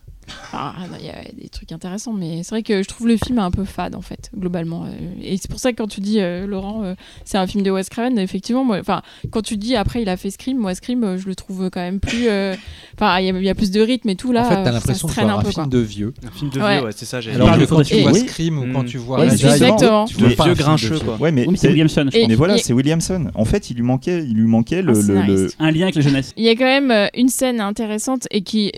Ah, 0.52 0.74
Il 1.00 1.06
y 1.06 1.10
a 1.10 1.22
des 1.40 1.48
trucs 1.48 1.72
intéressants, 1.72 2.12
mais 2.12 2.42
c'est 2.42 2.50
vrai 2.50 2.62
que 2.62 2.82
je 2.82 2.88
trouve 2.88 3.06
le 3.08 3.16
film 3.16 3.38
un 3.38 3.50
peu 3.50 3.64
fade 3.64 3.94
en 3.94 4.00
fait, 4.00 4.30
globalement. 4.36 4.84
Euh, 4.86 4.90
Et 5.22 5.36
c'est 5.36 5.50
pour 5.50 5.60
ça 5.60 5.72
que 5.72 5.76
quand 5.76 5.86
tu 5.88 6.00
dis, 6.00 6.20
euh, 6.20 6.46
Laurent, 6.46 6.82
euh, 6.84 6.94
c'est 7.24 7.38
un 7.38 7.46
film 7.46 7.62
de 7.62 7.70
Wes 7.70 7.88
Craven, 7.88 8.18
effectivement, 8.18 8.64
moi, 8.64 8.78
enfin, 8.80 9.02
quand 9.30 9.42
tu 9.42 9.56
dis 9.56 9.76
après 9.76 10.02
il 10.02 10.08
a 10.08 10.16
fait 10.16 10.30
Scream, 10.30 10.58
moi 10.58 10.74
Scream, 10.74 11.16
je 11.16 11.26
le 11.26 11.34
trouve 11.34 11.70
quand 11.70 11.80
même 11.80 12.00
plus. 12.00 12.28
euh, 12.28 12.54
Enfin, 12.94 13.18
il 13.20 13.26
y, 13.26 13.30
a- 13.30 13.38
il 13.38 13.44
y 13.44 13.48
a 13.48 13.54
plus 13.54 13.70
de 13.70 13.80
rythme 13.80 14.08
et 14.08 14.16
tout 14.16 14.32
là. 14.32 14.44
en 14.46 14.48
fait, 14.48 14.62
t'as 14.64 14.72
l'impression 14.72 15.06
de 15.08 15.12
voir 15.12 15.26
un 15.28 15.38
un 15.38 15.42
peu 15.42 15.50
film 15.50 15.54
quoi. 15.54 15.66
de 15.66 15.78
vieux. 15.78 16.14
Un 16.26 16.30
film 16.30 16.50
de 16.50 16.60
Ouais. 16.60 16.76
vieux, 16.78 16.86
ouais, 16.86 16.92
c'est 16.94 17.04
ça. 17.04 17.20
j'ai- 17.20 17.32
Alors 17.32 17.54
que 17.54 17.60
de 17.60 17.66
quand 17.66 17.82
tu 17.82 18.00
vois 18.00 18.12
Oui. 18.12 18.20
Scream 18.20 18.58
ou 18.58 18.72
quand 18.72 18.84
tu 18.84 18.98
vois 18.98 19.24
Et 19.24 19.28
Eye, 19.28 19.32
exactement. 19.34 20.04
tu 20.06 20.14
vois 20.14 20.28
vieux 20.28 20.36
film 20.36 20.48
de 20.48 20.54
grincheux, 20.58 20.94
vieux. 20.96 21.04
quoi. 21.04 21.16
Ouais, 21.16 21.30
mais, 21.32 21.42
Oui, 21.42 21.52
mais 21.52 21.56
c'est 21.58 21.68
Williamson. 21.68 22.06
je 22.10 22.16
Et- 22.16 22.20
pense. 22.22 22.28
mais 22.28 22.34
voilà, 22.34 22.56
et- 22.56 22.58
c'est 22.58 22.72
Williamson. 22.72 23.30
En 23.34 23.44
fait, 23.44 23.70
il 23.70 23.76
lui 23.76 23.82
manquait, 23.84 24.24
il 24.24 24.34
lui 24.34 24.46
manquait 24.48 24.82
le, 24.82 24.90
Un 24.90 24.92
le- 24.92 24.98
le- 24.98 25.04
scénariste. 25.06 25.56
Un 25.60 25.70
lien 25.70 25.82
avec 25.84 25.94
la 25.94 26.00
jeunesse. 26.02 26.32
Il 26.36 26.44
y 26.44 26.48
a 26.48 26.56
quand 26.56 26.64
même 26.64 27.08
une 27.14 27.28
scène 27.28 27.60
intéressante 27.60 28.26
et 28.30 28.42
qui. 28.42 28.72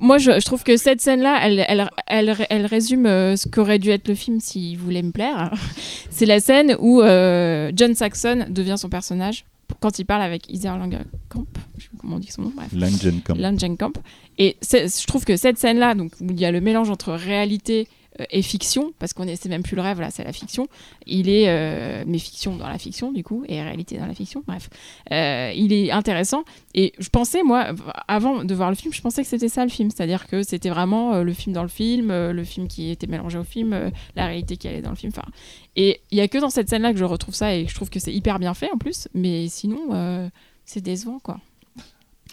Moi, 0.00 0.18
je, 0.18 0.32
je 0.38 0.44
trouve 0.44 0.62
que 0.62 0.76
cette 0.76 1.00
scène-là, 1.00 1.38
elle, 1.42 1.64
elle, 1.68 1.88
elle, 2.06 2.36
elle 2.50 2.66
résume 2.66 3.06
euh, 3.06 3.36
ce 3.36 3.48
qu'aurait 3.48 3.78
dû 3.78 3.90
être 3.90 4.08
le 4.08 4.14
film 4.14 4.40
s'il 4.40 4.78
voulait 4.78 5.02
me 5.02 5.12
plaire. 5.12 5.52
C'est 6.10 6.26
la 6.26 6.40
scène 6.40 6.76
où 6.78 7.00
euh, 7.00 7.72
John 7.74 7.94
Saxon 7.94 8.46
devient 8.48 8.76
son 8.76 8.88
personnage 8.88 9.44
quand 9.80 9.98
il 9.98 10.04
parle 10.04 10.22
avec 10.22 10.52
Heather 10.52 10.76
Langenkamp. 10.76 11.46
Je 11.76 11.84
sais 11.84 11.88
comment 12.00 12.16
on 12.16 12.18
dit 12.18 12.30
son 12.30 12.42
nom, 12.42 12.52
bref. 12.54 12.68
Langenkamp. 12.72 13.34
Langenkamp. 13.36 13.92
Et 14.38 14.56
je 14.62 15.06
trouve 15.06 15.24
que 15.24 15.36
cette 15.36 15.58
scène-là, 15.58 15.94
donc 15.94 16.12
où 16.20 16.26
il 16.30 16.40
y 16.40 16.44
a 16.44 16.50
le 16.52 16.60
mélange 16.60 16.90
entre 16.90 17.12
réalité 17.12 17.86
est 18.30 18.42
fiction, 18.42 18.92
parce 18.98 19.12
qu'on 19.12 19.26
est, 19.26 19.36
c'est 19.36 19.48
même 19.48 19.62
plus 19.62 19.76
le 19.76 19.82
rêve, 19.82 20.00
là, 20.00 20.10
c'est 20.10 20.24
la 20.24 20.32
fiction. 20.32 20.68
Il 21.06 21.28
est, 21.28 21.48
euh, 21.48 22.04
mais 22.06 22.18
fiction 22.18 22.56
dans 22.56 22.68
la 22.68 22.78
fiction, 22.78 23.12
du 23.12 23.22
coup, 23.22 23.44
et 23.48 23.62
réalité 23.62 23.98
dans 23.98 24.06
la 24.06 24.14
fiction, 24.14 24.42
bref. 24.46 24.68
Euh, 25.12 25.52
il 25.54 25.72
est 25.72 25.90
intéressant. 25.90 26.44
Et 26.74 26.92
je 26.98 27.08
pensais, 27.08 27.42
moi, 27.42 27.68
avant 28.06 28.44
de 28.44 28.54
voir 28.54 28.70
le 28.70 28.76
film, 28.76 28.92
je 28.92 29.00
pensais 29.00 29.22
que 29.22 29.28
c'était 29.28 29.48
ça 29.48 29.64
le 29.64 29.70
film, 29.70 29.90
c'est-à-dire 29.90 30.26
que 30.26 30.42
c'était 30.42 30.70
vraiment 30.70 31.14
euh, 31.14 31.22
le 31.22 31.32
film 31.32 31.54
dans 31.54 31.62
le 31.62 31.68
film, 31.68 32.10
euh, 32.10 32.32
le 32.32 32.44
film 32.44 32.68
qui 32.68 32.90
était 32.90 33.06
mélangé 33.06 33.38
au 33.38 33.44
film, 33.44 33.72
euh, 33.72 33.90
la 34.16 34.26
réalité 34.26 34.56
qui 34.56 34.68
allait 34.68 34.82
dans 34.82 34.90
le 34.90 34.96
film. 34.96 35.12
Enfin, 35.16 35.28
et 35.76 36.00
il 36.10 36.18
y 36.18 36.20
a 36.20 36.28
que 36.28 36.38
dans 36.38 36.50
cette 36.50 36.68
scène-là 36.68 36.92
que 36.92 36.98
je 36.98 37.04
retrouve 37.04 37.34
ça, 37.34 37.54
et 37.54 37.66
je 37.66 37.74
trouve 37.74 37.90
que 37.90 38.00
c'est 38.00 38.12
hyper 38.12 38.38
bien 38.38 38.54
fait 38.54 38.70
en 38.72 38.78
plus, 38.78 39.08
mais 39.14 39.48
sinon, 39.48 39.78
euh, 39.92 40.28
c'est 40.64 40.80
décevant, 40.80 41.18
quoi. 41.20 41.40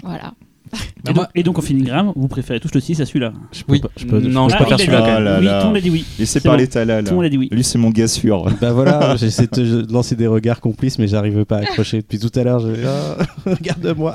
Voilà. 0.01 0.33
Et, 1.07 1.13
donc, 1.13 1.25
et 1.35 1.43
donc, 1.43 1.59
en 1.59 1.61
filigrane, 1.61 2.11
vous 2.15 2.27
préférez 2.27 2.59
tous 2.59 2.73
le 2.73 2.79
6 2.79 2.99
à 2.99 3.05
celui-là 3.05 3.31
Je 3.51 3.63
peux 3.63 3.73
Oui. 3.73 3.79
pas- 3.79 3.89
je 3.95 4.05
peux- 4.05 4.19
je 4.21 4.27
Non, 4.27 4.45
peux 4.47 4.51
je 4.51 4.55
Ah, 4.55 4.57
pas 4.59 4.65
préfère 4.65 4.79
celui-là. 4.79 5.37
Oui, 5.39 5.45
là 5.45 5.59
tout 5.59 5.63
le 5.63 5.67
monde 5.69 5.77
a 5.77 5.81
dit 5.81 5.89
oui. 5.91 6.05
Laissez 6.19 6.39
C'est 6.39 6.47
parler 6.47 6.65
bon. 6.65 6.71
Talal. 6.71 7.03
Tout 7.03 7.11
le 7.11 7.15
monde 7.17 7.25
a 7.25 7.29
dit 7.29 7.37
oui. 7.37 7.49
Lui, 7.51 7.63
c'est 7.63 7.77
mon 7.77 7.89
gars 7.91 8.07
sûr. 8.07 8.45
Bah 8.61 8.71
voilà, 8.73 9.15
j'essaie 9.17 9.47
de 9.47 9.91
lancer 9.91 10.15
des 10.15 10.27
regards 10.27 10.59
complices, 10.61 10.97
mais 10.99 11.07
j'arrive 11.07 11.45
pas 11.45 11.57
à 11.57 11.61
accrocher. 11.61 11.97
Depuis 12.01 12.19
tout 12.19 12.31
à 12.39 12.43
l'heure, 12.43 12.59
je... 12.59 12.73
Ah, 12.85 13.17
regarde-moi. 13.45 14.13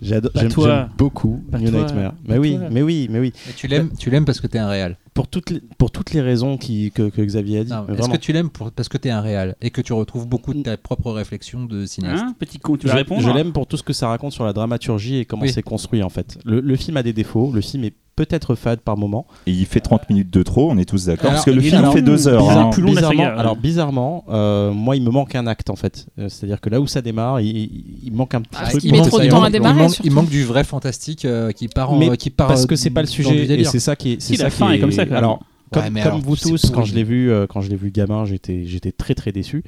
J'adore, 0.00 0.32
Pas 0.32 0.40
j'aime, 0.40 0.88
beaucoup 0.98 1.42
Pas 1.50 1.58
New 1.58 1.70
toi. 1.70 1.80
Nightmare. 1.80 2.14
Mais 2.28 2.38
oui, 2.38 2.56
toi. 2.58 2.68
mais 2.70 2.82
oui, 2.82 3.08
mais 3.10 3.18
oui. 3.18 3.32
L'aimes, 3.68 3.90
tu 3.98 4.10
l'aimes 4.10 4.24
parce 4.24 4.40
que 4.40 4.46
t'es 4.46 4.58
un 4.58 4.68
réal. 4.68 4.96
Pour 5.14 5.28
toutes 5.28 5.50
les, 5.50 5.60
pour 5.76 5.90
toutes 5.90 6.12
les 6.14 6.22
raisons 6.22 6.56
qui, 6.56 6.90
que, 6.90 7.10
que 7.10 7.20
Xavier 7.20 7.58
a 7.60 7.64
dit. 7.64 7.72
Est-ce 7.98 8.08
que 8.08 8.16
tu 8.16 8.32
l'aimes 8.32 8.48
pour- 8.48 8.70
parce 8.72 8.88
que 8.88 8.96
t'es 8.96 9.10
un 9.10 9.20
réal 9.20 9.56
et 9.60 9.70
que 9.70 9.82
tu 9.82 9.92
retrouves 9.92 10.26
beaucoup 10.26 10.54
de 10.54 10.62
ta 10.62 10.76
propre 10.78 11.12
réflexion 11.12 11.64
de 11.66 11.84
cinéaste 11.84 12.24
Hein, 12.26 12.34
petit 12.38 12.58
con, 12.58 12.76
tu 12.78 12.86
je, 12.86 12.92
vas 12.92 12.98
répondre 12.98 13.20
je 13.20 13.28
l'aime 13.30 13.52
pour 13.52 13.66
tout 13.66 13.76
ce 13.76 13.82
que 13.82 13.92
ça 13.92 14.08
raconte 14.08 14.32
sur 14.32 14.44
la 14.44 14.54
dramaturgie 14.54 15.16
et 15.18 15.24
comment 15.26 15.42
Oui. 15.42 15.52
c'est 15.52 15.62
construit 15.62 16.02
en 16.02 16.08
fait. 16.08 16.38
Le, 16.46 16.60
le 16.60 16.76
film 16.76 16.96
a 16.96 17.02
des 17.02 17.12
défauts, 17.12 17.52
le 17.52 17.60
film 17.60 17.84
est 17.84 17.94
peut-être 18.16 18.54
fade 18.54 18.80
par 18.80 18.96
moment. 18.96 19.26
Et 19.46 19.50
il 19.52 19.66
fait 19.66 19.80
30 19.80 20.08
minutes 20.10 20.30
de 20.32 20.42
trop, 20.42 20.70
on 20.70 20.76
est 20.78 20.84
tous 20.88 21.06
d'accord. 21.06 21.30
Parce 21.30 21.44
que 21.44 21.50
le 21.50 21.60
film 21.60 21.90
fait 21.92 22.02
2 22.02 22.28
heures. 22.28 22.42
bizarre. 22.42 22.58
hein. 22.66 22.70
plus 22.70 22.82
long 22.82 22.90
bizarrement, 22.90 23.22
saga, 23.24 23.38
alors 23.38 23.56
bizarrement, 23.56 24.24
euh, 24.28 24.70
moi 24.72 24.96
il 24.96 25.02
me 25.02 25.10
manque 25.10 25.34
un 25.34 25.46
acte 25.46 25.70
en 25.70 25.76
fait. 25.76 26.06
Euh, 26.18 26.28
C'est-à-dire 26.28 26.60
que 26.60 26.68
là 26.70 26.80
où 26.80 26.86
ça 26.86 27.00
démarre, 27.02 27.40
il, 27.40 28.10
manque 28.12 28.34
un 28.34 28.42
petit 28.42 28.50
Ah, 28.62 28.68
truc. 28.70 28.84
il 28.84 28.92
met 28.92 29.00
trop 29.02 29.18
de 29.20 29.28
temps 29.28 29.42
à 29.42 29.48
il 29.48 29.52
démarrer, 29.52 29.80
manque, 29.82 30.00
il 30.04 30.10
manque 30.12 30.28
du 30.28 30.44
vrai 30.44 30.64
fantastique 30.64 31.24
euh, 31.24 31.52
qui 31.52 31.68
part 31.68 31.92
en, 31.92 31.98
Mais 31.98 32.16
qui 32.16 32.30
part 32.30 32.48
parce 32.48 32.64
euh, 32.64 32.66
que 32.66 32.76
c'est 32.76 32.90
pas 32.90 33.00
le 33.00 33.06
sujet 33.08 33.46
du 33.46 33.52
et 33.54 33.64
c'est 33.64 33.78
ça 33.80 33.96
qui 33.96 34.12
est 34.12 34.20
c'est 34.20 34.34
Si, 34.34 34.42
la 34.42 34.50
ça 34.50 34.56
fin 34.56 34.68
qui 34.70 34.76
est 34.76 34.80
comme 34.80 34.92
ça, 34.92 35.04
quand 35.04 35.10
même. 35.10 35.18
alors 35.18 35.40
comme, 35.72 35.82
Ouais, 35.84 35.90
mais 35.90 36.02
comme 36.02 36.12
alors, 36.12 36.20
vous 36.22 36.36
tous 36.36 36.60
pourri. 36.60 36.72
quand 36.74 36.84
je 36.84 36.94
l'ai 36.94 37.02
vu 37.04 37.30
euh, 37.30 37.46
quand 37.48 37.62
je 37.62 37.70
l'ai 37.70 37.76
vu 37.76 37.90
gamin 37.90 38.26
j'étais 38.26 38.66
j'étais 38.66 38.92
très 38.92 39.14
très 39.14 39.32
déçu 39.32 39.64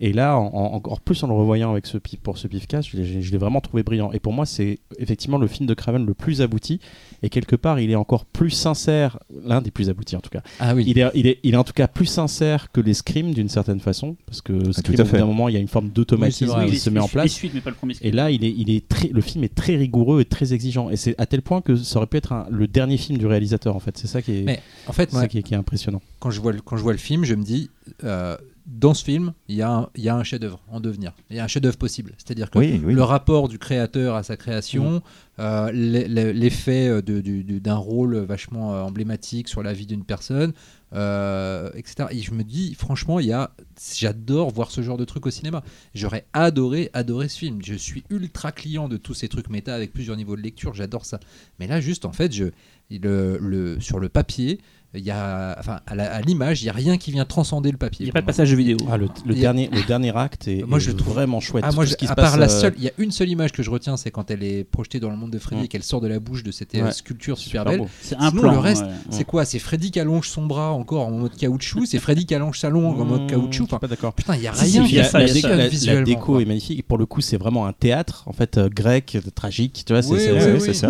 et 0.00 0.12
là 0.12 0.36
en- 0.38 0.46
en- 0.54 0.72
encore 0.74 1.00
plus 1.00 1.22
en 1.22 1.26
le 1.28 1.32
revoyant 1.34 1.70
avec 1.72 1.86
ce 1.86 1.96
pif- 1.98 2.18
pour 2.20 2.36
ce 2.38 2.46
pifcast 2.48 2.88
je 2.92 3.30
l'ai 3.30 3.38
vraiment 3.38 3.60
trouvé 3.60 3.82
brillant 3.82 4.12
et 4.12 4.20
pour 4.20 4.32
moi 4.32 4.44
c'est 4.46 4.78
effectivement 4.98 5.38
le 5.38 5.46
film 5.46 5.66
de 5.66 5.74
Craven 5.74 6.04
le 6.04 6.12
plus 6.14 6.42
abouti 6.42 6.80
et 7.22 7.30
quelque 7.30 7.56
part 7.56 7.80
il 7.80 7.90
est 7.90 7.94
encore 7.96 8.24
plus 8.26 8.50
sincère 8.50 9.18
l'un 9.44 9.62
des 9.62 9.70
plus 9.70 9.88
aboutis 9.88 10.16
en 10.16 10.20
tout 10.20 10.30
cas 10.30 10.42
Ah 10.60 10.74
oui. 10.74 10.84
il 10.86 10.98
est, 10.98 11.10
il, 11.14 11.26
est, 11.26 11.38
il 11.42 11.54
est 11.54 11.56
en 11.56 11.64
tout 11.64 11.72
cas 11.72 11.88
plus 11.88 12.06
sincère 12.06 12.70
que 12.72 12.80
les 12.80 12.94
Scream 12.94 13.32
d'une 13.32 13.48
certaine 13.48 13.80
façon 13.80 14.16
parce 14.26 14.42
que 14.42 14.72
Scream 14.72 15.00
à 15.00 15.04
bout 15.04 15.08
fait. 15.10 15.18
d'un 15.18 15.26
moment 15.26 15.48
il 15.48 15.54
y 15.54 15.58
a 15.58 15.60
une 15.60 15.68
forme 15.68 15.88
d'automatisme 15.88 16.54
Oui, 16.58 16.66
qui 16.66 16.72
les- 16.72 16.78
se 16.78 16.90
met 16.90 17.00
en 17.00 17.08
place 17.08 17.32
suites, 17.32 17.52
mais 17.54 17.60
pas 17.60 17.70
le 17.70 17.76
premier. 17.76 17.94
et 18.02 18.10
là, 18.12 18.30
il 18.30 18.44
est, 18.44 18.54
il 18.56 18.70
est 18.70 18.86
très, 18.88 19.08
le 19.08 19.20
film 19.20 19.44
est 19.44 19.54
très 19.54 19.76
rigoureux 19.76 20.20
et 20.20 20.24
très 20.24 20.52
exigeant. 20.52 20.90
Et 20.90 20.96
c'est 20.96 21.14
à 21.18 21.26
tel 21.26 21.42
point 21.42 21.60
que 21.60 21.74
ça 21.76 21.96
aurait 21.98 22.06
pu 22.06 22.16
être 22.18 22.32
un- 22.32 22.46
le 22.50 22.66
dernier 22.66 22.96
film 22.96 23.18
du 23.18 23.26
réalisateur, 23.26 23.74
en 23.76 23.80
fait. 23.80 23.96
C'est 23.98 24.06
ça 24.06 24.22
qui 24.22 24.38
est, 24.38 24.42
Mais 24.42 24.60
en 24.86 24.92
fait, 24.92 25.10
c'est 25.10 25.12
moi, 25.14 25.22
ça 25.22 25.28
qui 25.28 25.38
est, 25.38 25.42
qui 25.42 25.54
est 25.54 25.56
impressionnant. 25.56 26.00
quand 26.20 26.30
je 26.30 26.40
vois 26.40 26.52
le, 26.52 26.60
quand 26.60 26.76
je 26.76 26.82
vois 26.82 26.92
le 26.92 26.98
film, 26.98 27.24
je 27.24 27.34
me 27.34 27.42
dis, 27.42 27.70
euh, 28.04 28.36
dans 28.66 28.94
ce 28.94 29.04
film, 29.04 29.32
il 29.48 29.54
y 29.56 29.62
a 29.62 29.88
un, 29.96 30.22
chef-d'œuvre 30.24 30.60
en 30.68 30.80
devenir. 30.80 31.12
Il 31.30 31.36
y 31.36 31.38
a 31.38 31.44
un 31.44 31.48
chef-d'œuvre 31.48 31.76
possible. 31.78 32.12
C'est-à-dire 32.18 32.50
que 32.50 32.58
Oui, 32.58 32.80
oui. 32.84 32.94
le 32.94 33.02
rapport 33.02 33.48
du 33.48 33.58
créateur 33.58 34.16
à 34.16 34.22
sa 34.24 34.36
création, 34.36 35.02
euh, 35.38 35.70
l'e- 35.72 36.06
l'e- 36.08 36.32
l'effet 36.32 36.88
euh, 36.88 37.00
d'un 37.02 37.76
rôle 37.76 38.16
vachement 38.18 38.74
euh, 38.74 38.82
emblématique 38.82 39.48
sur 39.48 39.62
la 39.62 39.72
vie 39.72 39.86
d'une 39.86 40.04
personne, 40.04 40.52
euh, 40.94 41.70
etc. 41.74 42.08
Et 42.10 42.20
je 42.22 42.32
me 42.32 42.42
dis, 42.42 42.74
franchement, 42.74 43.20
il 43.20 43.26
y 43.26 43.32
a, 43.32 43.52
j'adore 43.96 44.50
voir 44.50 44.70
ce 44.70 44.82
genre 44.82 44.96
de 44.96 45.04
truc 45.04 45.26
au 45.26 45.30
cinéma. 45.30 45.62
J'aurais 45.94 46.26
adoré, 46.32 46.90
adoré 46.92 47.28
ce 47.28 47.38
film. 47.38 47.60
Je 47.64 47.74
suis 47.74 48.02
ultra 48.10 48.50
client 48.52 48.88
de 48.88 48.96
tous 48.96 49.14
ces 49.14 49.28
trucs 49.28 49.48
méta 49.50 49.74
avec 49.74 49.92
plusieurs 49.92 50.16
niveaux 50.16 50.36
de 50.36 50.42
lecture. 50.42 50.74
J'adore 50.74 51.04
ça. 51.04 51.20
Mais 51.60 51.66
là, 51.66 51.80
juste 51.80 52.04
en 52.04 52.12
fait, 52.12 52.32
je, 52.32 52.46
le, 52.90 53.38
le- 53.40 53.80
sur 53.80 53.98
le 54.00 54.08
papier, 54.08 54.60
y 55.04 55.10
a, 55.10 55.56
enfin, 55.58 55.80
à 55.86 56.20
l'image, 56.22 56.62
il 56.62 56.66
y 56.66 56.68
a 56.70 56.72
rien 56.72 56.96
qui 56.96 57.10
vient 57.12 57.24
transcender 57.24 57.70
le 57.70 57.76
papier. 57.78 58.04
Il 58.04 58.04
n'y 58.06 58.10
a 58.10 58.12
pas 58.12 58.20
de 58.20 58.26
passage 58.26 58.50
de 58.50 58.56
vidéo. 58.56 58.76
Ah, 58.90 58.96
le, 58.96 59.06
a- 59.06 59.32
dernier, 59.34 59.68
le 59.72 59.82
dernier 59.86 60.16
acte 60.16 60.48
est, 60.48 60.62
Moi, 60.66 60.78
est 60.78 60.80
je 60.80 60.90
trouve- 60.92 61.14
vraiment 61.14 61.40
chouette. 61.40 61.64
Ah, 61.66 61.72
moi, 61.72 61.84
Tout 61.84 61.88
je- 61.88 61.92
ce 61.92 61.96
qui 61.98 62.06
se 62.06 62.12
à 62.12 62.14
part 62.14 62.30
passe, 62.32 62.38
la 62.40 62.46
euh, 62.46 62.60
seule, 62.60 62.74
il 62.78 62.84
y 62.84 62.88
a 62.88 62.92
une 62.98 63.10
seule 63.10 63.28
image 63.28 63.52
que 63.52 63.62
je 63.62 63.70
retiens, 63.70 63.96
c'est 63.96 64.10
quand 64.10 64.30
elle 64.30 64.42
est 64.42 64.64
projetée 64.64 65.00
dans 65.00 65.10
le 65.10 65.16
monde 65.16 65.30
de 65.30 65.38
Freddy 65.38 65.62
Mm. 65.62 65.64
et 65.64 65.68
qu'elle 65.68 65.82
sort 65.82 66.00
de 66.00 66.08
la 66.08 66.18
bouche 66.20 66.42
de 66.42 66.50
cette 66.52 66.74
euh, 66.74 66.84
Ouais. 66.84 66.92
sculpture 66.92 67.38
super, 67.38 67.62
super 67.62 67.78
belle. 67.78 67.88
C'est 68.00 68.16
un 68.16 68.28
Sinon, 68.30 68.42
plan. 68.42 68.52
le 68.52 68.58
reste, 68.58 68.82
ouais. 68.84 68.90
C'est 69.10 69.24
quoi? 69.24 69.44
C'est 69.44 69.58
Freddy 69.58 69.90
qui 69.90 70.00
allonge 70.00 70.28
son 70.28 70.46
bras 70.46 70.70
encore 70.72 71.06
en 71.06 71.10
mode 71.12 71.36
caoutchouc 71.36 71.86
C'est 71.86 71.98
Freddy 71.98 72.26
qui 72.26 72.34
allonge 72.34 72.58
sa 72.58 72.70
langue 72.70 73.00
en 73.00 73.04
mode 73.04 73.22
Mmh, 73.22 73.26
caoutchouc 73.28 73.50
Je 73.50 73.54
suis 73.56 73.64
Enfin, 73.64 73.78
pas 73.78 73.88
d'accord. 73.88 74.12
Putain, 74.12 74.36
il 74.36 74.42
y 74.42 74.46
a 74.48 74.54
Si, 74.54 74.70
si, 74.70 74.78
rien 74.78 74.86
il 74.88 74.94
y 74.94 74.98
a 75.00 75.04
qui 75.04 75.10
ça, 75.10 75.94
la, 75.94 76.02
déco 76.02 76.40
est 76.40 76.44
magnifique. 76.44 76.78
Et 76.78 76.82
pour 76.82 76.98
le 76.98 77.06
coup, 77.06 77.20
c'est 77.20 77.36
vraiment 77.36 77.66
un 77.66 77.72
théâtre, 77.72 78.22
en 78.26 78.32
fait, 78.32 78.58
euh, 78.58 78.68
grec, 78.68 79.18
tragique. 79.34 79.82
Tu 79.86 79.92
vois, 79.92 80.02
c'est 80.02 80.72
ça, 80.74 80.88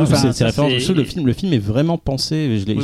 Le 0.66 1.04
film, 1.04 1.26
le 1.26 1.32
film 1.32 1.52
est 1.52 1.58
vraiment 1.58 1.98
pensé. 1.98 2.58
Je 2.58 2.66
l'ai- 2.66 2.80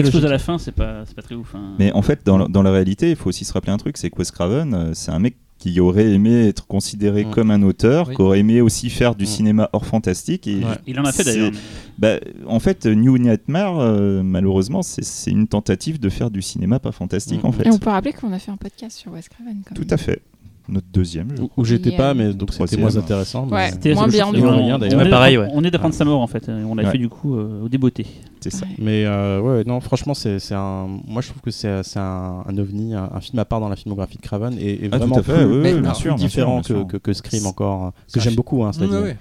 Explose 0.00 0.24
à 0.26 0.28
la 0.30 0.38
fin, 0.38 0.58
c'est 0.58 0.72
pas, 0.72 1.04
très 1.22 1.34
ouf. 1.34 1.54
hein. 1.54 1.74
Mais 1.78 1.92
en 1.92 2.02
fait, 2.02 2.20
dans, 2.24 2.38
la- 2.38 2.48
dans 2.48 2.62
la 2.62 2.70
réalité, 2.72 3.10
il 3.10 3.16
faut 3.16 3.28
aussi 3.28 3.44
se 3.44 3.52
rappeler 3.52 3.72
un 3.72 3.76
truc 3.76 3.96
c'est 3.96 4.10
que 4.10 4.18
Wes 4.18 4.30
Craven, 4.30 4.74
euh, 4.74 4.90
c'est 4.94 5.10
un 5.10 5.18
mec 5.18 5.36
qui 5.58 5.80
aurait 5.80 6.10
aimé 6.12 6.48
être 6.48 6.66
considéré 6.66 7.24
Mm. 7.24 7.30
comme 7.30 7.50
un 7.50 7.62
auteur, 7.62 8.08
Oui. 8.08 8.16
qui 8.16 8.22
aurait 8.22 8.40
aimé 8.40 8.60
aussi 8.60 8.90
faire 8.90 9.14
du 9.14 9.24
Mm. 9.24 9.28
cinéma 9.28 9.70
hors 9.72 9.86
fantastique. 9.86 10.46
Et 10.46 10.56
Ouais. 10.56 10.64
Il 10.86 11.00
en 11.00 11.04
a 11.04 11.12
fait 11.12 11.24
d'ailleurs. 11.24 11.52
bah, 11.98 12.16
en 12.46 12.58
fait, 12.60 12.84
New 12.86 13.16
Nightmare, 13.16 13.78
euh, 13.78 14.22
malheureusement, 14.22 14.82
c'est 14.82 15.30
une 15.30 15.46
tentative 15.48 15.98
de 16.00 16.08
faire 16.10 16.30
du 16.30 16.42
cinéma 16.42 16.80
pas 16.80 16.92
fantastique, 16.92 17.42
Mm. 17.42 17.46
en 17.46 17.52
fait. 17.52 17.66
Et 17.66 17.70
on 17.70 17.78
peut 17.78 17.90
rappeler 17.90 18.12
qu'on 18.12 18.32
a 18.32 18.38
fait 18.38 18.50
un 18.50 18.56
podcast 18.58 18.98
sur 18.98 19.12
Wes 19.12 19.26
Craven. 19.28 19.62
quand 19.66 19.74
Tout 19.74 19.82
même. 19.82 19.92
à 19.92 19.96
fait. 19.96 20.20
Notre 20.66 20.86
deuxième. 20.94 21.28
je 21.36 21.42
Où, 21.58 21.64
j'étais 21.66 21.92
pas, 21.94 22.14
mais 22.14 22.32
donc 22.32 22.50
c'était 22.54 22.78
moins 22.78 22.96
intéressant. 22.96 23.46
Ouais. 23.48 23.70
C'était 23.70 23.92
Moins 23.92 24.08
bien, 24.08 24.26
on- 24.26 24.30
on 24.30 24.82
est- 24.82 25.10
pareil, 25.10 25.36
ouais. 25.36 25.48
On 25.52 25.62
est 25.62 25.70
d'apprendre 25.70 25.94
sa 25.94 26.06
mort 26.06 26.22
en 26.22 26.26
fait. 26.26 26.48
On 26.48 26.74
l'a 26.74 26.84
Ouais. 26.84 26.90
fait 26.92 26.96
du 26.96 27.10
coup 27.10 27.36
euh, 27.36 27.64
au 27.64 27.68
débeauté. 27.68 28.06
C'est 28.44 28.50
ça. 28.50 28.66
Ouais. 28.66 28.74
Mais 28.78 29.04
euh, 29.06 29.40
ouais, 29.40 29.64
non, 29.64 29.80
franchement, 29.80 30.12
c'est 30.12 30.38
un. 30.52 30.86
Moi, 31.06 31.22
je 31.22 31.28
trouve 31.30 31.40
que 31.40 31.50
c'est 31.50 31.68
un, 31.96 32.44
un 32.46 32.58
ovni, 32.58 32.94
un, 32.94 33.10
un 33.14 33.20
film 33.20 33.38
à 33.38 33.44
part 33.46 33.60
dans 33.60 33.68
la 33.70 33.76
filmographie 33.76 34.18
de 34.18 34.22
Craven 34.22 34.56
et, 34.58 34.84
et 34.84 34.88
Ah, 34.92 34.98
tout 34.98 34.98
vraiment 34.98 35.16
à 35.16 35.22
fait, 35.22 35.32
plus, 35.34 35.44
oui, 35.46 35.56
oui, 35.62 35.72
plus 35.72 35.80
bien 35.80 35.94
sûr, 35.94 36.14
bien 36.16 36.26
différent 36.26 36.62
sûr, 36.62 36.74
bien 36.74 36.84
que, 36.84 36.90
sûr. 36.90 37.00
que, 37.00 37.08
que 37.08 37.12
Scream 37.14 37.46
encore, 37.46 37.92
C'est 38.06 38.18
que 38.18 38.20
j'aime 38.24 38.34
beaucoup. 38.34 38.62
Hein. 38.64 38.72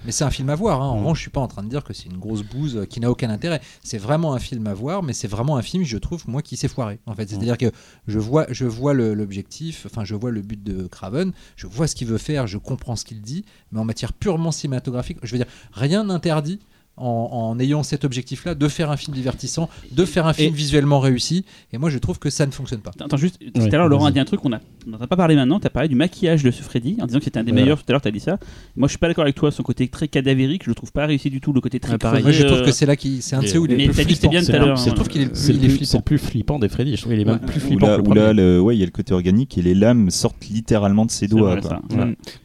Mais 0.05 0.11
c'est 0.11 0.25
un 0.25 0.29
film 0.29 0.49
à 0.49 0.55
voir. 0.55 0.81
hein. 0.81 0.87
En 0.89 0.95
Mm. 0.95 0.99
revanche, 0.99 1.17
je 1.19 1.21
suis 1.21 1.31
pas 1.31 1.39
en 1.41 1.47
train 1.47 1.63
de 1.63 1.69
dire 1.69 1.83
que 1.83 1.93
c'est 1.93 2.05
une 2.09 2.17
grosse 2.17 2.43
bouse 2.43 2.75
euh, 2.77 2.85
qui 2.85 2.99
n'a 2.99 3.09
aucun 3.09 3.29
intérêt. 3.29 3.61
C'est 3.83 3.97
vraiment 3.97 4.33
un 4.33 4.39
film 4.39 4.67
à 4.67 4.73
voir, 4.73 5.03
mais 5.03 5.13
c'est 5.13 5.27
vraiment 5.29 5.55
un 5.57 5.61
film, 5.61 5.83
je 5.85 5.97
trouve, 5.97 6.23
moi, 6.27 6.41
qui 6.41 6.57
s'est 6.57 6.67
foiré. 6.67 6.99
En 7.05 7.13
fait, 7.15 7.29
c'est-à-dire 7.29 7.57
que 7.57 7.71
je 8.07 8.19
vois, 8.19 8.45
je 8.49 8.65
vois 8.65 8.93
l'objectif, 8.93 9.85
enfin, 9.85 10.03
je 10.03 10.15
vois 10.15 10.31
le 10.31 10.41
but 10.41 10.61
de 10.61 10.87
Craven, 10.87 11.31
je 11.55 11.67
vois 11.67 11.87
ce 11.87 11.95
qu'il 11.95 12.07
veut 12.07 12.17
faire, 12.17 12.45
je 12.47 12.57
comprends 12.57 12.95
ce 12.95 13.05
qu'il 13.05 13.21
dit, 13.21 13.45
mais 13.71 13.79
en 13.79 13.85
matière 13.85 14.11
purement 14.13 14.51
cinématographique, 14.51 15.17
je 15.23 15.31
veux 15.31 15.37
dire, 15.37 15.47
rien 15.71 16.03
n'interdit. 16.03 16.59
En, 16.95 17.05
en 17.55 17.59
ayant 17.59 17.81
cet 17.81 18.05
objectif-là, 18.05 18.53
de 18.53 18.67
faire 18.67 18.91
un 18.91 18.97
film 18.97 19.15
divertissant, 19.15 19.67
de 19.91 20.05
faire 20.05 20.27
un 20.27 20.33
film 20.33 20.53
Et- 20.53 20.55
visuellement 20.55 20.99
réussi, 20.99 21.43
et 21.71 21.79
moi 21.79 21.89
je 21.89 21.97
trouve 21.97 22.19
que 22.19 22.29
ça 22.29 22.45
ne 22.45 22.51
fonctionne 22.51 22.81
pas. 22.81 22.91
Attends, 22.99 23.17
juste, 23.17 23.39
tout 23.51 23.61
à 23.61 23.67
l'heure, 23.67 23.87
Laurent 23.87 24.05
a 24.05 24.11
dit 24.11 24.19
un 24.19 24.25
truc 24.25 24.41
qu'on 24.41 24.53
a- 24.53 24.59
on 24.85 24.91
n'en 24.91 24.99
a 25.01 25.07
pas 25.07 25.15
parlé 25.15 25.35
maintenant. 25.35 25.59
Tu 25.59 25.65
as 25.65 25.71
parlé 25.71 25.89
du 25.89 25.95
maquillage 25.95 26.43
de 26.43 26.51
ce 26.51 26.61
Freddy 26.61 26.97
en 27.01 27.07
disant 27.07 27.17
que 27.17 27.25
c'était 27.25 27.39
un 27.39 27.43
des 27.43 27.49
Voilà. 27.51 27.63
meilleurs. 27.65 27.79
Tout 27.79 27.85
à 27.89 27.93
l'heure, 27.93 28.01
tu 28.03 28.09
as 28.09 28.11
dit 28.11 28.19
ça. 28.19 28.37
Moi, 28.75 28.87
je 28.87 28.91
suis 28.91 28.99
pas 28.99 29.07
d'accord 29.07 29.23
avec 29.23 29.33
toi. 29.35 29.49
Son 29.51 29.63
côté 29.63 29.87
très 29.87 30.07
cadavérique, 30.07 30.65
je 30.65 30.69
le 30.69 30.75
trouve 30.75 30.91
pas 30.91 31.07
réussi 31.07 31.31
du 31.31 31.41
tout. 31.41 31.51
Le 31.51 31.61
côté 31.61 31.79
très 31.79 31.93
Ouais, 31.93 31.97
pareil. 31.97 32.21
Moi 32.21 32.31
je 32.31 32.43
trouve 32.43 32.59
euh, 32.59 32.65
que 32.65 32.71
c'est 32.71 32.85
là 32.85 32.95
qui, 32.95 33.23
c'est 33.23 33.35
un 33.35 33.41
de 33.41 33.47
ceux 33.47 33.57
où 33.57 33.65
il 33.65 33.71
est 33.71 33.87
mais 33.87 33.93
t'as 33.93 34.03
dit 34.03 34.15
que 34.19 34.27
bien 34.27 34.43
tout 34.43 34.51
à 34.51 34.59
l'heure. 34.59 34.75
Je 34.77 34.91
trouve 34.91 35.07
qu'il 35.07 35.21
est, 35.21 35.25
le, 35.25 35.31
plus- 35.31 35.39
flippant. 35.41 35.85
c'est 35.85 35.97
le 35.97 36.03
plus 36.03 36.17
flippant 36.19 36.59
des 36.59 36.69
Freddy. 36.69 36.95
Je 36.95 37.01
trouve 37.01 37.13
qu'il 37.13 37.21
est 37.21 37.25
même 37.25 37.39
plus 37.39 37.59
flippant 37.59 37.87
là, 37.87 37.97
que 37.97 38.01
le 38.03 38.07
où 38.07 38.13
là, 38.13 38.21
premier. 38.27 38.33
le- 38.43 38.61
ouais, 38.61 38.75
il 38.75 38.79
y 38.79 38.83
a 38.83 38.85
le 38.85 38.91
côté 38.91 39.15
organique 39.15 39.57
et 39.57 39.63
les 39.63 39.73
lames 39.73 40.11
sortent 40.11 40.45
littéralement 40.47 41.05
de 41.07 41.11
ses 41.11 41.27
doigts. 41.27 41.57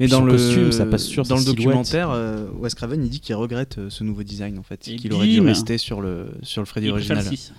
Mais 0.01 0.07
dans 0.09 0.23
le 0.23 0.33
costume, 0.33 0.73
ça 0.73 0.87
passe 0.87 1.05
sur 1.05 1.25
dans 1.25 1.37
le 1.37 1.45
documentaire, 1.45 2.09
euh, 2.13 2.47
Wes 2.61 2.75
Craven 2.75 3.05
il 3.05 3.11
dit 3.11 3.21
qu'il 3.21 3.35
regrette 3.35 3.77
euh, 3.77 3.91
ce 3.91 4.05
nouveau 4.05 4.23
design 4.23 4.38
en 4.43 4.63
fait, 4.63 4.79
qu'il 4.79 5.13
aurait 5.13 5.27
dû 5.27 5.41
rester 5.41 5.79
sur 5.79 6.01
le 6.01 6.31
sur 6.43 6.63
le 6.63 6.67
Freddy 6.67 6.87
Il 6.87 6.93
original. 6.93 7.25
le 7.25 7.31
6. 7.31 7.53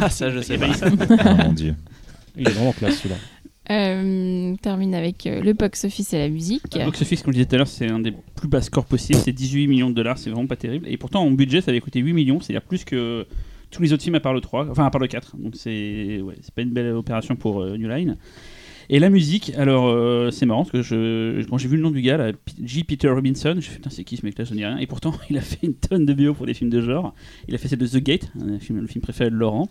Ah, 0.00 0.10
ça 0.10 0.30
je 0.30 0.40
sais 0.40 0.58
pas. 0.58 0.66
Ah, 1.18 1.34
mon 1.44 1.52
dieu. 1.52 1.74
Il 2.36 2.48
est 2.48 2.52
vraiment 2.52 2.72
classe 2.72 2.98
celui-là. 2.98 3.16
Euh, 3.70 4.52
on 4.52 4.56
termine 4.56 4.94
avec 4.94 5.26
euh, 5.26 5.40
le 5.40 5.52
box-office 5.52 6.12
et 6.14 6.18
la 6.18 6.28
musique. 6.28 6.62
Le 6.74 6.84
box-office, 6.84 7.22
comme 7.22 7.32
je 7.32 7.38
disais 7.38 7.46
tout 7.46 7.54
à 7.54 7.58
l'heure, 7.58 7.68
c'est 7.68 7.88
un 7.88 8.00
des 8.00 8.12
plus 8.34 8.48
bas 8.48 8.60
scores 8.60 8.86
possibles. 8.86 9.20
C'est 9.20 9.32
18 9.32 9.68
millions 9.68 9.90
de 9.90 9.94
dollars, 9.94 10.18
c'est 10.18 10.30
vraiment 10.30 10.48
pas 10.48 10.56
terrible. 10.56 10.88
Et 10.88 10.96
pourtant, 10.96 11.22
en 11.22 11.30
budget, 11.30 11.60
ça 11.60 11.70
avait 11.70 11.80
coûté 11.80 12.00
8 12.00 12.12
millions, 12.12 12.40
c'est-à-dire 12.40 12.62
plus 12.62 12.84
que 12.84 13.24
tous 13.70 13.82
les 13.82 13.92
autres 13.92 14.02
films 14.02 14.16
à 14.16 14.20
part 14.20 14.34
le 14.34 14.40
3, 14.40 14.68
enfin 14.70 14.84
à 14.84 14.90
part 14.90 15.00
le 15.00 15.06
4. 15.06 15.36
Donc 15.38 15.54
c'est 15.56 16.20
ouais, 16.20 16.34
c'est 16.42 16.52
pas 16.54 16.62
une 16.62 16.72
belle 16.72 16.92
opération 16.92 17.36
pour 17.36 17.62
euh, 17.62 17.76
New 17.76 17.88
Line. 17.88 18.16
Et 18.88 18.98
la 18.98 19.10
musique, 19.10 19.52
alors 19.56 19.88
euh, 19.88 20.30
c'est 20.30 20.46
marrant 20.46 20.64
parce 20.64 20.88
que 20.88 21.44
quand 21.48 21.58
j'ai 21.58 21.68
vu 21.68 21.76
le 21.76 21.82
nom 21.82 21.90
du 21.90 22.02
gars, 22.02 22.16
là, 22.16 22.32
J. 22.62 22.84
Peter 22.84 23.08
Robinson, 23.08 23.54
je 23.56 23.68
dit, 23.68 23.74
putain, 23.76 23.90
c'est 23.90 24.04
qui 24.04 24.16
ce 24.16 24.26
mec-là, 24.26 24.44
je 24.44 24.54
ne 24.54 24.58
rien. 24.58 24.78
Et 24.78 24.86
pourtant, 24.86 25.14
il 25.30 25.38
a 25.38 25.40
fait 25.40 25.66
une 25.66 25.74
tonne 25.74 26.04
de 26.06 26.12
bio 26.12 26.34
pour 26.34 26.46
des 26.46 26.54
films 26.54 26.70
de 26.70 26.80
genre. 26.80 27.14
Il 27.48 27.54
a 27.54 27.58
fait 27.58 27.68
celle 27.68 27.78
de 27.78 27.86
The 27.86 27.98
Gate, 27.98 28.30
le 28.34 28.58
film 28.58 28.86
préféré 29.02 29.30
de 29.30 29.36
Laurent. 29.36 29.68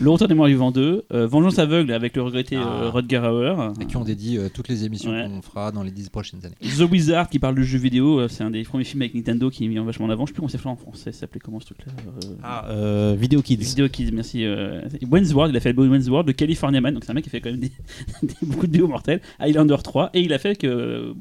Le 0.00 0.10
Retour 0.10 0.28
des 0.28 0.34
Morts 0.34 0.46
Vivants 0.46 0.70
2, 0.70 1.04
euh, 1.12 1.26
Vengeance 1.26 1.58
aveugle 1.58 1.92
avec 1.92 2.16
le 2.16 2.22
regretté 2.22 2.56
Ah. 2.56 2.82
euh, 2.84 2.90
Rutger 2.90 3.18
Hauer, 3.18 3.72
Et 3.80 3.86
qui 3.86 3.96
ont 3.96 4.04
dédié 4.04 4.38
euh, 4.38 4.48
toutes 4.52 4.68
les 4.68 4.84
émissions 4.84 5.10
Ouais. 5.10 5.26
qu'on 5.26 5.42
fera 5.42 5.72
dans 5.72 5.82
les 5.82 5.90
10 5.90 6.08
prochaines 6.10 6.40
années. 6.44 6.54
The 6.60 6.90
Wizard 6.90 7.28
qui 7.28 7.38
parle 7.38 7.54
de 7.56 7.62
jeux 7.62 7.78
vidéo, 7.78 8.20
euh, 8.20 8.28
c'est 8.28 8.44
un 8.44 8.50
des 8.50 8.62
premiers 8.64 8.84
films 8.84 9.02
avec 9.02 9.14
Nintendo 9.14 9.50
qui 9.50 9.64
est 9.64 9.68
mis 9.68 9.78
en 9.78 9.84
vachement 9.84 10.06
en 10.06 10.10
avant. 10.10 10.26
Je 10.26 10.30
sais 10.30 10.34
plus 10.34 10.40
comment 10.40 10.48
c'est 10.48 10.58
fait 10.58 10.68
en 10.68 10.76
français, 10.76 11.12
ça 11.12 11.20
s'appelait 11.20 11.40
comment 11.40 11.60
ce 11.60 11.66
truc-là 11.66 11.92
euh, 12.06 12.34
Ah, 12.42 12.66
euh, 12.70 13.16
Video 13.18 13.42
Kids. 13.42 13.56
Video 13.56 13.88
Kids, 13.88 14.10
merci. 14.12 14.44
Euh, 14.44 14.82
Wayne's 15.10 15.32
World, 15.32 15.52
il 15.54 15.56
a 15.56 15.60
fait 15.60 15.72
le 15.72 15.88
Wayne's 15.88 16.08
World, 16.08 16.26
le 16.28 16.32
California 16.34 16.80
Man, 16.80 16.94
donc 16.94 17.04
c'est 17.04 17.10
un 17.10 17.14
mec 17.14 17.24
qui 17.24 17.30
fait 17.30 17.40
quand 17.40 17.50
même 17.50 17.60
des, 17.60 17.72
des- 18.22 18.34
beaucoup 18.42 18.66
de 18.66 18.72
vidéos 18.72 18.88
mortelles. 18.88 19.20
Highlander 19.38 19.76
3, 19.82 20.10
et 20.14 20.20
il 20.20 20.32
a 20.32 20.38
fait 20.38 20.56
que, 20.56 20.66
euh, 20.66 21.12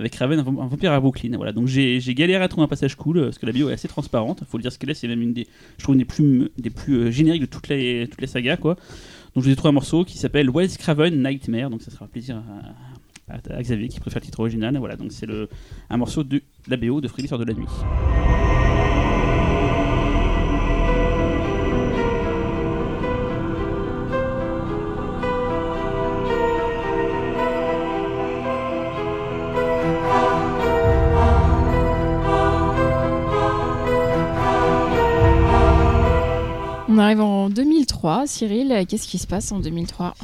avec 0.00 0.14
Raven 0.16 0.40
un, 0.40 0.42
vamp- 0.42 0.60
un 0.60 0.66
vampire 0.66 0.92
à 0.92 0.98
Brooklyn. 0.98 1.36
Voilà, 1.36 1.52
donc 1.52 1.68
j'ai 1.68 2.00
galéré 2.14 2.42
à 2.42 2.48
trouver 2.48 2.64
un 2.64 2.68
passage 2.68 2.96
cool, 2.96 3.18
euh, 3.18 3.24
parce 3.26 3.38
que 3.38 3.46
la 3.46 3.52
bio 3.52 3.68
est 3.68 3.74
assez 3.74 3.86
transparente. 3.86 4.42
Faut 4.48 4.56
le 4.56 4.62
dire 4.62 4.72
ce 4.72 4.78
qu'elle 4.78 4.90
est, 4.90 4.94
c'est 4.94 5.06
même 5.06 5.22
une 5.22 5.32
des, 5.32 5.46
je 5.78 5.84
trouve, 5.84 5.96
des 5.96 6.04
plus, 6.04 6.50
des 6.58 6.70
plus 6.70 6.94
euh, 6.94 7.10
génériques 7.10 7.42
de 7.42 7.46
toutes 7.46 7.68
les, 7.68 8.08
toutes 8.10 8.20
les 8.20 8.26
sagas, 8.26 8.56
quoi. 8.56 8.74
Donc 9.34 9.44
je 9.44 9.48
vous 9.48 9.50
ai 9.50 9.56
trouvé 9.56 9.68
un 9.68 9.72
morceau 9.72 10.04
qui 10.04 10.18
s'appelle 10.18 10.50
Wes 10.50 10.76
Craven 10.76 11.22
Nightmare, 11.22 11.70
donc 11.70 11.82
ça 11.82 11.90
sera 11.90 12.06
un 12.06 12.08
plaisir 12.08 12.42
à, 13.28 13.60
Xavier 13.62 13.88
qui 13.88 14.00
préfère 14.00 14.20
le 14.20 14.24
titre 14.24 14.40
original. 14.40 14.76
Voilà, 14.78 14.96
donc 14.96 15.12
c'est 15.12 15.28
un 15.88 15.96
morceau 15.96 16.24
de 16.24 16.42
la 16.66 16.76
BO 16.76 17.00
de 17.00 17.06
sort 17.06 17.38
de 17.38 17.44
la 17.44 17.54
nuit. 17.54 17.66
Arrive 37.00 37.20
en 37.20 37.50
2003. 37.50 38.26
Cyril, 38.26 38.84
qu'est-ce 38.88 39.08
qui 39.08 39.18
se 39.18 39.26
passe 39.26 39.50
en 39.52 39.60
2003 39.60 40.14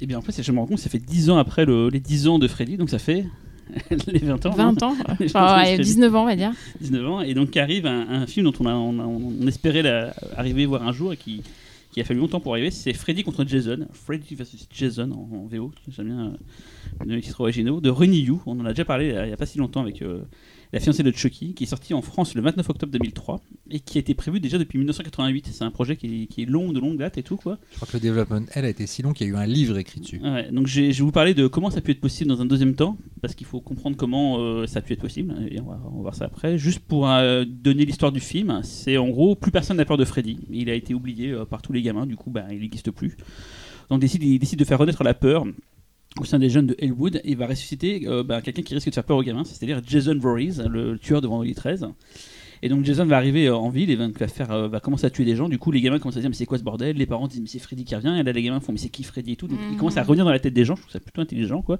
Et 0.00 0.06
bien 0.06 0.18
en 0.18 0.22
fait, 0.22 0.42
je 0.42 0.52
me 0.52 0.58
rends 0.58 0.66
compte, 0.66 0.76
que 0.76 0.82
ça 0.82 0.90
fait 0.90 0.98
10 0.98 1.30
ans 1.30 1.36
après 1.38 1.64
le- 1.64 1.88
les 1.88 2.00
10 2.00 2.28
ans 2.28 2.38
de 2.38 2.48
Freddy, 2.48 2.76
donc 2.76 2.90
ça 2.90 2.98
fait 2.98 3.24
les 4.08 4.18
20 4.18 4.44
ans. 4.46 4.50
non 4.50 4.56
20 4.72 4.82
ans 4.82 4.96
Les 5.20 5.26
Enfin, 5.26 5.56
ouais, 5.58 5.64
Freddy. 5.74 5.82
19 5.84 6.14
ans, 6.14 6.22
on 6.22 6.26
va 6.26 6.36
dire. 6.36 6.52
19 6.80 7.08
ans, 7.08 7.20
et 7.22 7.34
donc 7.34 7.56
arrive 7.56 7.86
un, 7.86 8.08
un 8.08 8.26
film 8.26 8.44
dont 8.44 8.52
on, 8.60 8.66
a, 8.66 8.74
on, 8.74 8.98
a- 8.98 9.04
on 9.06 9.46
espérait 9.46 9.82
la- 9.82 10.14
arriver 10.36 10.66
voir 10.66 10.82
un 10.86 10.92
jour 10.92 11.12
et 11.12 11.16
qui, 11.16 11.42
qui 11.90 12.00
a 12.00 12.04
fallu 12.04 12.20
longtemps 12.20 12.40
pour 12.40 12.52
arriver, 12.52 12.70
c'est 12.70 12.92
Freddy 12.92 13.22
contre 13.22 13.44
Jason, 13.46 13.86
Freddy 13.92 14.34
vs 14.34 14.66
Jason 14.72 15.10
en, 15.12 15.36
en 15.36 15.46
VO, 15.46 15.70
j'aime 15.88 16.06
bien 16.06 16.26
euh, 16.26 17.04
les 17.06 17.20
titres 17.22 17.40
originaux, 17.40 17.80
de 17.80 17.88
Ronnie 17.90 18.20
Yu, 18.20 18.34
on 18.46 18.58
en 18.60 18.64
a 18.66 18.70
déjà 18.70 18.84
parlé 18.84 19.12
euh, 19.12 19.24
il 19.24 19.28
n'y 19.28 19.32
a 19.32 19.36
pas 19.36 19.46
si 19.46 19.58
longtemps 19.58 19.80
avec 19.82 20.02
euh, 20.02 20.22
la 20.74 20.80
fiancée 20.80 21.04
de 21.04 21.12
Chucky, 21.12 21.54
qui 21.54 21.64
est 21.64 21.68
sorti 21.68 21.94
en 21.94 22.02
France 22.02 22.34
le 22.34 22.42
29 22.42 22.68
octobre 22.68 22.90
2003 22.92 23.40
et 23.70 23.78
qui 23.78 23.96
a 23.96 24.00
été 24.00 24.12
prévu 24.12 24.40
déjà 24.40 24.58
depuis 24.58 24.76
1988. 24.78 25.50
C'est 25.52 25.62
un 25.62 25.70
projet 25.70 25.96
qui 25.96 26.24
est, 26.24 26.26
qui 26.26 26.42
est 26.42 26.46
long, 26.46 26.72
de 26.72 26.80
longue 26.80 26.96
date 26.96 27.16
et 27.16 27.22
tout 27.22 27.36
quoi. 27.36 27.58
Je 27.70 27.76
crois 27.76 27.86
que 27.86 27.92
le 27.92 28.00
développement, 28.00 28.40
elle, 28.54 28.64
a 28.64 28.68
été 28.68 28.88
si 28.88 29.00
long 29.00 29.12
qu'il 29.12 29.28
y 29.28 29.30
a 29.30 29.32
eu 29.32 29.36
un 29.36 29.46
livre 29.46 29.78
écrit 29.78 30.00
dessus. 30.00 30.20
Ouais, 30.20 30.50
donc 30.50 30.66
je 30.66 30.80
vais 30.80 30.92
vous 30.92 31.12
parler 31.12 31.32
de 31.32 31.46
comment 31.46 31.70
ça 31.70 31.78
a 31.78 31.80
pu 31.80 31.92
être 31.92 32.00
possible 32.00 32.28
dans 32.28 32.42
un 32.42 32.44
deuxième 32.44 32.74
temps, 32.74 32.98
parce 33.22 33.36
qu'il 33.36 33.46
faut 33.46 33.60
comprendre 33.60 33.96
comment 33.96 34.40
euh, 34.40 34.66
ça 34.66 34.80
a 34.80 34.82
pu 34.82 34.94
être 34.94 35.00
possible, 35.00 35.32
et 35.48 35.60
on 35.60 35.66
va, 35.66 35.80
on 35.86 35.96
va 35.98 36.02
voir 36.02 36.14
ça 36.16 36.24
après. 36.24 36.58
Juste 36.58 36.80
pour 36.80 37.08
euh, 37.08 37.44
donner 37.44 37.84
l'histoire 37.84 38.10
du 38.10 38.20
film, 38.20 38.60
c'est 38.64 38.96
en 38.96 39.08
gros, 39.10 39.36
plus 39.36 39.52
personne 39.52 39.76
n'a 39.76 39.84
peur 39.84 39.96
de 39.96 40.04
Freddy. 40.04 40.40
Il 40.50 40.68
a 40.70 40.74
été 40.74 40.92
oublié 40.92 41.30
euh, 41.30 41.44
par 41.44 41.62
tous 41.62 41.72
les 41.72 41.82
gamins, 41.82 42.04
du 42.04 42.16
coup, 42.16 42.30
bah, 42.30 42.46
il 42.50 42.58
n'existe 42.58 42.90
plus. 42.90 43.16
Donc 43.90 44.00
décide, 44.00 44.24
il 44.24 44.40
décide 44.40 44.58
de 44.58 44.64
faire 44.64 44.78
renaître 44.78 45.04
la 45.04 45.14
peur 45.14 45.46
au 46.20 46.24
sein 46.24 46.38
des 46.38 46.48
jeunes 46.48 46.66
de 46.68 46.76
Hellwood, 46.78 47.20
il 47.24 47.36
va 47.36 47.46
ressusciter 47.46 48.02
euh, 48.06 48.22
bah, 48.22 48.40
quelqu'un 48.40 48.62
qui 48.62 48.74
risque 48.74 48.88
de 48.88 48.94
faire 48.94 49.04
peur 49.04 49.16
aux 49.16 49.22
gamins, 49.22 49.44
c'est-à-dire 49.44 49.80
Jason 49.86 50.16
Voorhees, 50.16 50.62
le 50.70 50.96
tueur 50.98 51.20
de 51.20 51.26
Vendredi 51.26 51.54
13. 51.54 51.86
Et 52.62 52.68
donc 52.70 52.82
Jason 52.84 53.04
va 53.04 53.18
arriver 53.18 53.48
euh, 53.48 53.56
en 53.56 53.68
ville 53.68 53.90
et 53.90 53.96
va, 53.96 54.08
faire, 54.26 54.50
euh, 54.50 54.68
va 54.68 54.80
commencer 54.80 55.04
à 55.04 55.10
tuer 55.10 55.24
des 55.26 55.36
gens. 55.36 55.50
Du 55.50 55.58
coup, 55.58 55.70
les 55.70 55.82
gamins 55.82 55.98
commencent 55.98 56.14
à 56.14 56.20
se 56.20 56.20
dire 56.20 56.30
mais 56.30 56.36
c'est 56.36 56.46
quoi 56.46 56.56
ce 56.56 56.62
bordel? 56.62 56.96
Les 56.96 57.04
parents 57.04 57.26
disent 57.28 57.40
mais 57.42 57.46
c'est 57.48 57.58
Freddy 57.58 57.84
qui 57.84 57.94
revient. 57.94 58.16
Et 58.18 58.22
là, 58.22 58.32
les 58.32 58.42
gamins 58.42 58.60
font 58.60 58.72
mais 58.72 58.78
c'est 58.78 58.88
qui 58.88 59.02
Freddy 59.02 59.32
et 59.32 59.36
tout? 59.36 59.48
Donc 59.48 59.58
ils 59.68 59.72
Mhm. 59.72 59.76
commencent 59.76 59.96
à 59.98 60.02
revenir 60.02 60.24
dans 60.24 60.30
la 60.30 60.38
tête 60.38 60.54
des 60.54 60.64
gens. 60.64 60.74
Je 60.76 60.80
trouve 60.82 60.92
ça 60.92 61.00
plutôt 61.00 61.20
intelligent 61.20 61.60
quoi. 61.60 61.78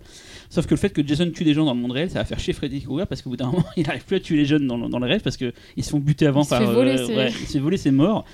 Sauf 0.50 0.66
que 0.66 0.72
le 0.72 0.76
fait 0.76 0.90
que 0.90 1.06
Jason 1.06 1.30
tue 1.30 1.44
des 1.44 1.54
gens 1.54 1.64
dans 1.64 1.72
le 1.72 1.80
monde 1.80 1.92
réel, 1.92 2.10
ça 2.10 2.18
va 2.18 2.26
faire 2.26 2.38
chier 2.40 2.52
Freddy 2.52 2.82
Krueger 2.82 3.06
parce 3.06 3.22
qu'au 3.22 3.30
bout 3.30 3.36
d'un 3.36 3.46
moment, 3.46 3.64
il 3.78 3.86
n'arrive 3.86 4.04
plus 4.04 4.16
à 4.16 4.20
tuer 4.20 4.36
les 4.36 4.44
jeunes 4.44 4.66
dans, 4.66 4.76
le- 4.76 4.88
dans 4.90 4.98
le 4.98 5.06
rêve 5.06 5.22
parce 5.22 5.38
qu'ils 5.38 5.52
se 5.80 5.88
font 5.88 6.00
buter 6.00 6.26
avant 6.26 6.42
Il 6.42 6.44
se 6.44 6.50
par. 6.50 6.58
fait 6.60 6.66
voler, 6.74 6.98
euh, 6.98 7.06
ouais, 7.16 7.28
il 7.30 7.46
se 7.46 7.52
fait 7.52 7.58
voler, 7.60 7.76
c'est 7.78 7.92
mort. 7.92 8.26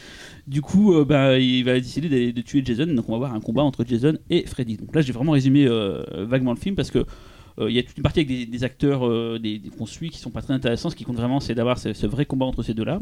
Du 0.51 0.63
coup, 0.63 0.95
euh, 0.95 1.05
bah, 1.05 1.39
il 1.39 1.63
va 1.63 1.75
décider 1.79 2.33
de 2.33 2.41
tuer 2.43 2.63
Jason. 2.65 2.87
Donc 2.87 3.09
on 3.09 3.13
va 3.13 3.17
avoir 3.27 3.35
un 3.35 3.41
combat 3.41 3.63
entre 3.63 3.85
Jason 3.87 4.19
et 4.31 4.45
Freddy. 4.47 4.79
Donc 4.79 4.93
là, 4.97 5.01
j'ai 5.01 5.13
vraiment 5.13 5.31
résumé 5.31 5.65
euh, 5.67 6.03
vaguement 6.27 6.53
le 6.53 6.59
film 6.59 6.75
parce 6.75 6.91
que. 6.91 7.07
euh, 7.61 7.71
Il 7.71 7.77
y 7.77 7.79
a 7.79 7.85
toute 7.85 7.97
une 7.97 8.03
partie 8.03 8.21
avec 8.21 8.51
des, 8.51 8.65
acteurs 8.65 9.09
des, 9.39 9.63
qu'on 9.79 9.87
suit 9.87 10.11
qui 10.11 10.19
sont 10.19 10.31
pas 10.31 10.43
très 10.43 10.53
intéressants. 10.53 10.91
Ce 10.91 10.97
qui 10.97 11.05
compte 11.05 11.17
vraiment, 11.17 11.39
c'est 11.39 11.55
d'avoir 11.55 11.79
ce, 11.79 11.93
ce 11.93 12.07
vrai 12.07 12.27
combat 12.27 12.47
entre 12.47 12.65
ces 12.65 12.75
deux-là. 12.75 13.01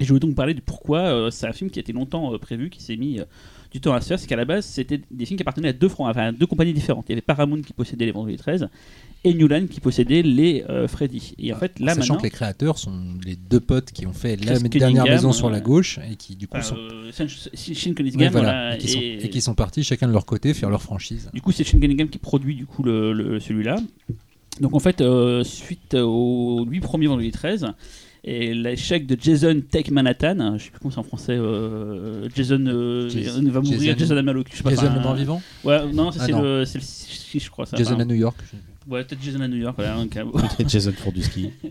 Et 0.00 0.04
je 0.04 0.08
voulais 0.08 0.18
donc 0.20 0.34
parler 0.34 0.54
de 0.54 0.60
pourquoi 0.60 1.30
c'est 1.30 1.46
un 1.46 1.52
film 1.52 1.70
qui 1.70 1.78
a 1.78 1.82
été 1.82 1.92
longtemps 1.92 2.36
prévu, 2.40 2.70
qui 2.70 2.82
s'est 2.82 2.96
mis 2.96 3.20
du 3.74 3.80
temps 3.80 3.92
à 3.92 4.00
se 4.00 4.06
faire. 4.06 4.18
C'est 4.18 4.26
qu'à 4.26 4.36
la 4.36 4.44
base, 4.46 4.64
c'était 4.64 5.00
des 5.10 5.26
films 5.26 5.36
qui 5.36 5.42
appartenaient 5.42 5.68
à 5.68 5.72
deux, 5.74 5.88
fran- 5.88 6.08
enfin, 6.08 6.28
à 6.28 6.32
deux 6.32 6.46
compagnies 6.46 6.72
différentes. 6.72 7.04
Il 7.08 7.12
y 7.12 7.14
avait 7.14 7.20
Paramount 7.20 7.60
qui 7.60 7.72
possédait 7.74 8.06
les 8.06 8.12
Vendredi 8.12 8.36
13 8.36 8.68
et 9.24 9.34
New 9.34 9.48
Line 9.48 9.66
qui 9.68 9.80
possédait 9.80 10.22
les 10.22 10.64
euh, 10.70 10.86
Freddy. 10.86 11.34
Et 11.38 11.52
en 11.52 11.56
fait, 11.58 11.78
là 11.80 11.94
Sachant 11.94 12.00
maintenant. 12.00 12.16
que 12.18 12.22
les 12.22 12.30
créateurs 12.30 12.78
sont 12.78 12.96
les 13.24 13.36
deux 13.36 13.58
potes 13.60 13.90
qui 13.90 14.06
ont 14.06 14.12
fait 14.12 14.36
la 14.36 14.58
dernière 14.60 15.04
maison 15.04 15.32
sur 15.32 15.50
la 15.50 15.60
gauche 15.60 15.98
et 16.10 16.14
qui 16.16 16.36
du 16.36 16.46
coup 16.46 16.56
enfin, 16.56 16.76
sont, 17.10 17.26
Shin- 17.26 17.74
Shin 17.74 17.94
Cunningham, 17.94 18.20
Ouais, 18.20 18.28
voilà, 18.28 18.48
voilà, 18.50 18.74
et 18.76 18.78
qui 18.78 18.88
sont, 18.88 18.98
et- 19.00 19.18
et 19.24 19.28
qui 19.30 19.40
sont 19.40 19.54
partis 19.54 19.82
chacun 19.82 20.06
de 20.06 20.12
leur 20.12 20.24
côté 20.26 20.54
faire 20.54 20.70
leur 20.70 20.82
franchise. 20.82 21.30
Du 21.34 21.40
coup, 21.42 21.50
c'est 21.52 21.64
Shin 21.64 21.80
Cunningham 21.80 22.08
qui 22.08 22.18
produit 22.18 22.54
du 22.54 22.66
coup 22.66 22.82
le, 22.84 23.12
le- 23.12 23.40
celui-là. 23.40 23.76
Donc 24.60 24.74
en 24.74 24.78
fait, 24.78 25.00
euh, 25.00 25.42
suite 25.42 25.94
aux 25.94 26.64
8 26.64 26.78
premiers 26.80 27.08
vendredi 27.08 27.32
13 27.32 27.66
et 28.26 28.54
l'échec 28.54 29.06
de 29.06 29.16
Jason 29.20 29.60
Take 29.70 29.90
Manhattan, 29.90 30.56
je 30.58 30.64
sais 30.64 30.70
plus 30.70 30.78
comment 30.80 30.90
c'est 30.92 30.98
en 30.98 31.02
français, 31.02 31.36
euh, 31.36 32.28
Jason 32.34 32.64
euh, 32.66 33.08
Jason- 33.08 33.42
va 33.50 33.60
mourir, 33.60 33.80
Jason- 33.80 33.98
Jason 33.98 34.16
a 34.16 34.22
mal 34.22 34.38
au 34.38 34.42
cul, 34.44 34.52
je 34.52 34.56
sais 34.58 34.62
pas, 34.62 34.70
Jason 34.70 34.86
enfin, 34.86 34.94
le 34.96 35.00
mort 35.02 35.14
vivant 35.14 35.42
Ouais, 35.62 35.80
non, 35.92 36.10
ça, 36.10 36.20
Ah, 36.22 36.26
c'est 36.26 36.32
non. 36.32 36.42
le 36.42 36.64
c'est 36.64 36.78
le 36.78 36.84
6 36.84 37.40
je 37.44 37.50
crois 37.50 37.66
ça. 37.66 37.76
Jason 37.76 37.92
enfin, 37.94 38.02
à 38.02 38.04
New 38.06 38.14
York. 38.14 38.36
Ouais, 38.88 39.04
peut-être 39.04 39.22
Jason 39.22 39.40
à 39.40 39.48
New 39.48 39.56
York, 39.56 39.74
voilà, 39.76 39.96
donc, 39.96 40.16
euh, 40.16 40.24
Jason 40.66 40.92
pour 41.02 41.12
du 41.12 41.22
ski. 41.22 41.50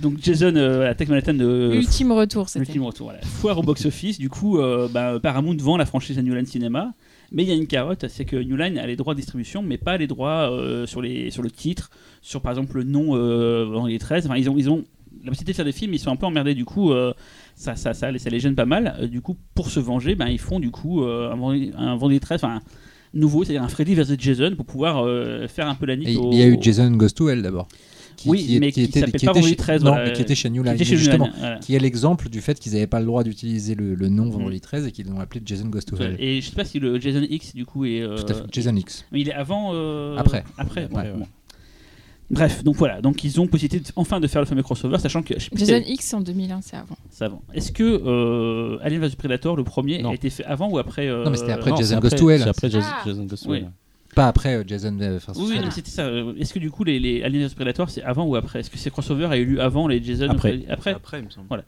Donc 0.00 0.14
Jason 0.20 0.56
euh, 0.56 0.90
à 0.90 0.94
Take 0.96 1.08
Manhattan 1.08 1.34
de 1.34 1.70
Ultime 1.74 2.10
retour, 2.10 2.48
c'était. 2.48 2.66
Ultime 2.66 2.82
retour, 2.82 3.06
voilà. 3.06 3.20
Foire 3.22 3.56
au 3.58 3.62
box-office, 3.62 4.18
du 4.18 4.28
coup, 4.28 4.58
euh, 4.58 4.88
bah, 4.88 5.20
Paramount 5.22 5.56
vend 5.60 5.76
la 5.76 5.86
franchise 5.86 6.18
à 6.18 6.22
New 6.22 6.34
Line 6.34 6.46
Cinema. 6.46 6.92
Mais 7.30 7.44
il 7.44 7.48
y 7.48 7.52
a 7.52 7.54
une 7.54 7.68
carotte, 7.68 8.06
c'est 8.08 8.24
que 8.24 8.34
New 8.34 8.56
Line 8.56 8.76
a 8.78 8.86
les 8.88 8.96
droits 8.96 9.14
de 9.14 9.20
distribution, 9.20 9.62
mais 9.62 9.78
pas 9.78 9.96
les 9.96 10.08
droits 10.08 10.50
euh, 10.52 10.84
sur, 10.86 11.00
les, 11.00 11.30
sur 11.30 11.42
le 11.44 11.50
titre, 11.50 11.90
sur 12.22 12.40
par 12.40 12.50
exemple 12.50 12.76
le 12.78 12.82
nom 12.82 13.10
euh, 13.16 13.66
dans 13.66 13.86
les 13.86 13.98
13. 14.00 14.26
Enfin, 14.26 14.36
ils 14.36 14.50
ont, 14.50 14.56
ils 14.58 14.68
ont 14.68 14.82
la 15.24 15.30
possibilité 15.30 15.52
de 15.52 15.56
faire 15.56 15.64
des 15.64 15.72
films, 15.72 15.94
ils 15.94 15.98
sont 15.98 16.10
un 16.10 16.16
peu 16.16 16.26
emmerdés, 16.26 16.54
du 16.54 16.64
coup, 16.64 16.92
euh, 16.92 17.12
ça, 17.56 17.76
ça, 17.76 17.94
ça, 17.94 18.16
ça 18.16 18.30
les 18.30 18.40
gêne 18.40 18.54
pas 18.54 18.66
mal. 18.66 18.94
Euh, 19.00 19.06
du 19.06 19.20
coup, 19.20 19.36
pour 19.54 19.70
se 19.70 19.80
venger, 19.80 20.14
ben, 20.14 20.28
ils 20.28 20.38
font 20.40 20.60
du 20.60 20.70
coup 20.70 21.02
euh, 21.02 21.32
un, 21.32 21.36
vendredi, 21.36 21.72
un 21.76 21.92
vendredi 21.96 22.20
13, 22.20 22.44
enfin, 22.44 22.60
nouveau, 23.12 23.44
c'est-à-dire 23.44 23.62
un 23.62 23.68
Freddy 23.68 23.94
vs 23.94 24.16
Jason, 24.18 24.54
pour 24.56 24.66
pouvoir 24.66 25.04
euh, 25.04 25.46
faire 25.48 25.68
un 25.68 25.74
peu 25.74 25.86
la 25.86 25.96
nique. 25.96 26.18
Au- 26.18 26.30
il 26.32 26.38
y 26.38 26.42
a 26.42 26.46
eu 26.46 26.58
Jason 26.60 26.90
Goes 26.92 27.10
to 27.10 27.28
Hell 27.28 27.42
d'abord. 27.42 27.68
Qui, 28.16 28.28
Oui, 28.28 28.58
mais 28.60 28.70
qui 28.70 28.84
s'appelle 28.86 29.10
pas 29.10 29.16
était 29.16 29.26
Vendredi 29.26 29.48
chez, 29.48 29.56
13, 29.56 29.82
non, 29.82 29.90
voilà, 29.90 30.04
mais 30.06 30.12
qui 30.12 30.22
était 30.22 30.36
chez 30.36 30.48
New 30.48 30.62
qui 30.62 30.68
Line, 30.68 30.84
justement. 30.84 31.30
Voilà. 31.36 31.58
Qui 31.58 31.74
est 31.74 31.80
l'exemple 31.80 32.28
du 32.28 32.40
fait 32.40 32.60
qu'ils 32.60 32.72
n'avaient 32.74 32.86
pas 32.86 33.00
le 33.00 33.06
droit 33.06 33.24
d'utiliser 33.24 33.74
le, 33.74 33.96
le 33.96 34.08
nom 34.08 34.30
Vendredi 34.30 34.60
13 34.60 34.86
et 34.86 34.92
qu'ils 34.92 35.08
l'ont 35.08 35.18
appelé 35.18 35.42
Jason 35.44 35.66
Goes 35.66 35.80
to 35.80 35.96
Hell. 35.96 36.14
Et 36.20 36.40
je 36.40 36.48
sais 36.48 36.54
pas 36.54 36.64
si 36.64 36.78
le 36.78 37.00
Jason 37.00 37.26
X, 37.28 37.54
du 37.56 37.66
coup, 37.66 37.84
est. 37.84 38.02
euh, 38.02 38.16
Tout 38.18 38.30
à 38.32 38.34
fait. 38.34 38.42
Jason 38.52 38.76
X. 38.76 39.04
Mais 39.10 39.20
il 39.22 39.28
est 39.30 39.34
avant. 39.34 39.70
euh, 39.74 40.16
Après. 40.16 40.44
Après, 40.58 40.84
Après, 40.84 40.96
ouais, 41.06 41.10
ouais. 41.10 41.18
bon. 41.18 41.26
Bref, 42.30 42.64
donc 42.64 42.76
voilà, 42.76 43.00
donc 43.02 43.22
ils 43.22 43.38
ont 43.40 43.46
possibilité 43.46 43.80
de- 43.80 43.92
enfin 43.96 44.18
de 44.18 44.26
faire 44.26 44.40
le 44.40 44.46
fameux 44.46 44.62
crossover, 44.62 44.98
sachant 44.98 45.22
que 45.22 45.34
Jason 45.54 45.82
X 45.86 46.14
en 46.14 46.20
2001, 46.20 46.60
c'est 46.62 46.76
avant. 46.76 46.96
c'est 47.10 47.24
avant. 47.24 47.42
Est-ce 47.52 47.70
que 47.70 47.82
euh, 47.84 48.78
Alien 48.82 49.02
vs 49.06 49.14
Predator, 49.16 49.56
le 49.56 49.64
premier, 49.64 50.02
Non. 50.02 50.10
a 50.10 50.14
été 50.14 50.30
fait 50.30 50.44
avant 50.44 50.68
ou 50.70 50.78
après 50.78 51.06
euh, 51.06 51.22
Non, 51.24 51.30
mais 51.30 51.36
c'était 51.36 51.52
après 51.52 51.70
Non, 51.70 51.76
Jason 51.76 51.98
Goes 52.00 52.08
to 52.10 52.30
Hell. 52.30 52.40
C'est 52.42 52.48
après 52.48 52.70
Jason, 52.70 52.88
Ah. 52.90 53.02
Jason 53.04 53.24
Goes 53.24 53.36
to 53.36 53.50
Oui. 53.50 53.58
Hell. 53.58 53.70
Pas 54.14 54.28
après 54.28 54.54
euh, 54.54 54.64
Jason 54.66 54.96
vs. 54.96 55.20
Oui, 55.36 55.46
oui, 55.50 55.58
non, 55.60 55.70
c'était 55.70 55.90
ça. 55.90 56.08
Est-ce 56.38 56.54
que 56.54 56.58
du 56.60 56.70
coup 56.70 56.82
les, 56.84 56.98
les 56.98 57.22
Alien 57.22 57.46
vs 57.46 57.54
Predator, 57.54 57.90
c'est 57.90 58.02
avant 58.02 58.24
ou 58.24 58.36
après? 58.36 58.60
Est-ce 58.60 58.70
que 58.70 58.78
ces 58.78 58.90
crossovers 58.90 59.30
a 59.30 59.36
eu 59.36 59.44
lieu 59.44 59.60
avant 59.60 59.86
les 59.86 60.02
Jason 60.02 60.28
Après. 60.30 60.62
Après, 60.70 60.92
Après, 60.92 61.18
il 61.20 61.24
me 61.26 61.30
semble. 61.30 61.62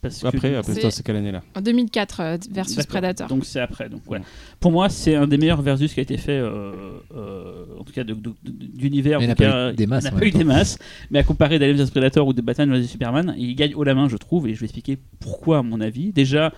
Parce 0.00 0.20
que 0.20 0.26
Après, 0.28 0.54
après 0.54 0.74
C'est- 0.74 0.90
c'est 0.92 1.02
quelle 1.04 1.16
année 1.16 1.32
là 1.32 1.42
En 1.56 1.60
2004 1.60 2.20
euh, 2.20 2.36
versus 2.52 2.76
D'accord. 2.76 2.90
Predator. 2.92 3.26
Donc 3.28 3.44
c'est 3.44 3.58
après. 3.58 3.88
Donc 3.88 4.02
voilà. 4.06 4.24
Pour 4.60 4.70
moi, 4.70 4.88
c'est 4.88 5.16
un 5.16 5.26
des 5.26 5.38
meilleurs 5.38 5.60
versus 5.60 5.92
qui 5.92 5.98
a 5.98 6.02
été 6.04 6.16
fait, 6.16 6.38
euh, 6.38 6.72
euh, 7.16 7.64
en 7.80 7.82
tout 7.82 7.92
cas 7.92 8.04
de- 8.04 8.14
de- 8.14 8.30
de- 8.44 8.66
d'univers. 8.78 9.18
Mais 9.18 9.24
il 9.24 9.28
n'a 9.28 9.34
pas 9.34 9.72
eu 9.72 9.74
des 9.74 9.86
masses, 9.88 10.04
Il 10.04 10.10
n'a 10.10 10.16
en 10.16 10.18
pas 10.18 10.24
eu 10.24 10.28
même 10.28 10.32
des 10.34 10.38
temps. 10.40 10.44
masses. 10.54 10.78
Mais 11.10 11.18
à 11.18 11.22
comparer 11.24 11.58
d'Alien 11.58 11.76
vs 11.84 11.90
Predator 11.90 12.26
ou 12.28 12.32
de 12.32 12.40
Batman 12.40 12.70
vs 12.72 12.86
Superman, 12.86 13.34
il 13.36 13.54
gagne 13.56 13.74
haut 13.74 13.82
la 13.82 13.94
main, 13.94 14.08
je 14.08 14.16
trouve. 14.16 14.46
Et 14.46 14.54
je 14.54 14.60
vais 14.60 14.66
expliquer 14.66 14.98
pourquoi, 15.18 15.58
à 15.58 15.62
mon 15.62 15.80
avis. 15.80 16.12
Déjà. 16.12 16.52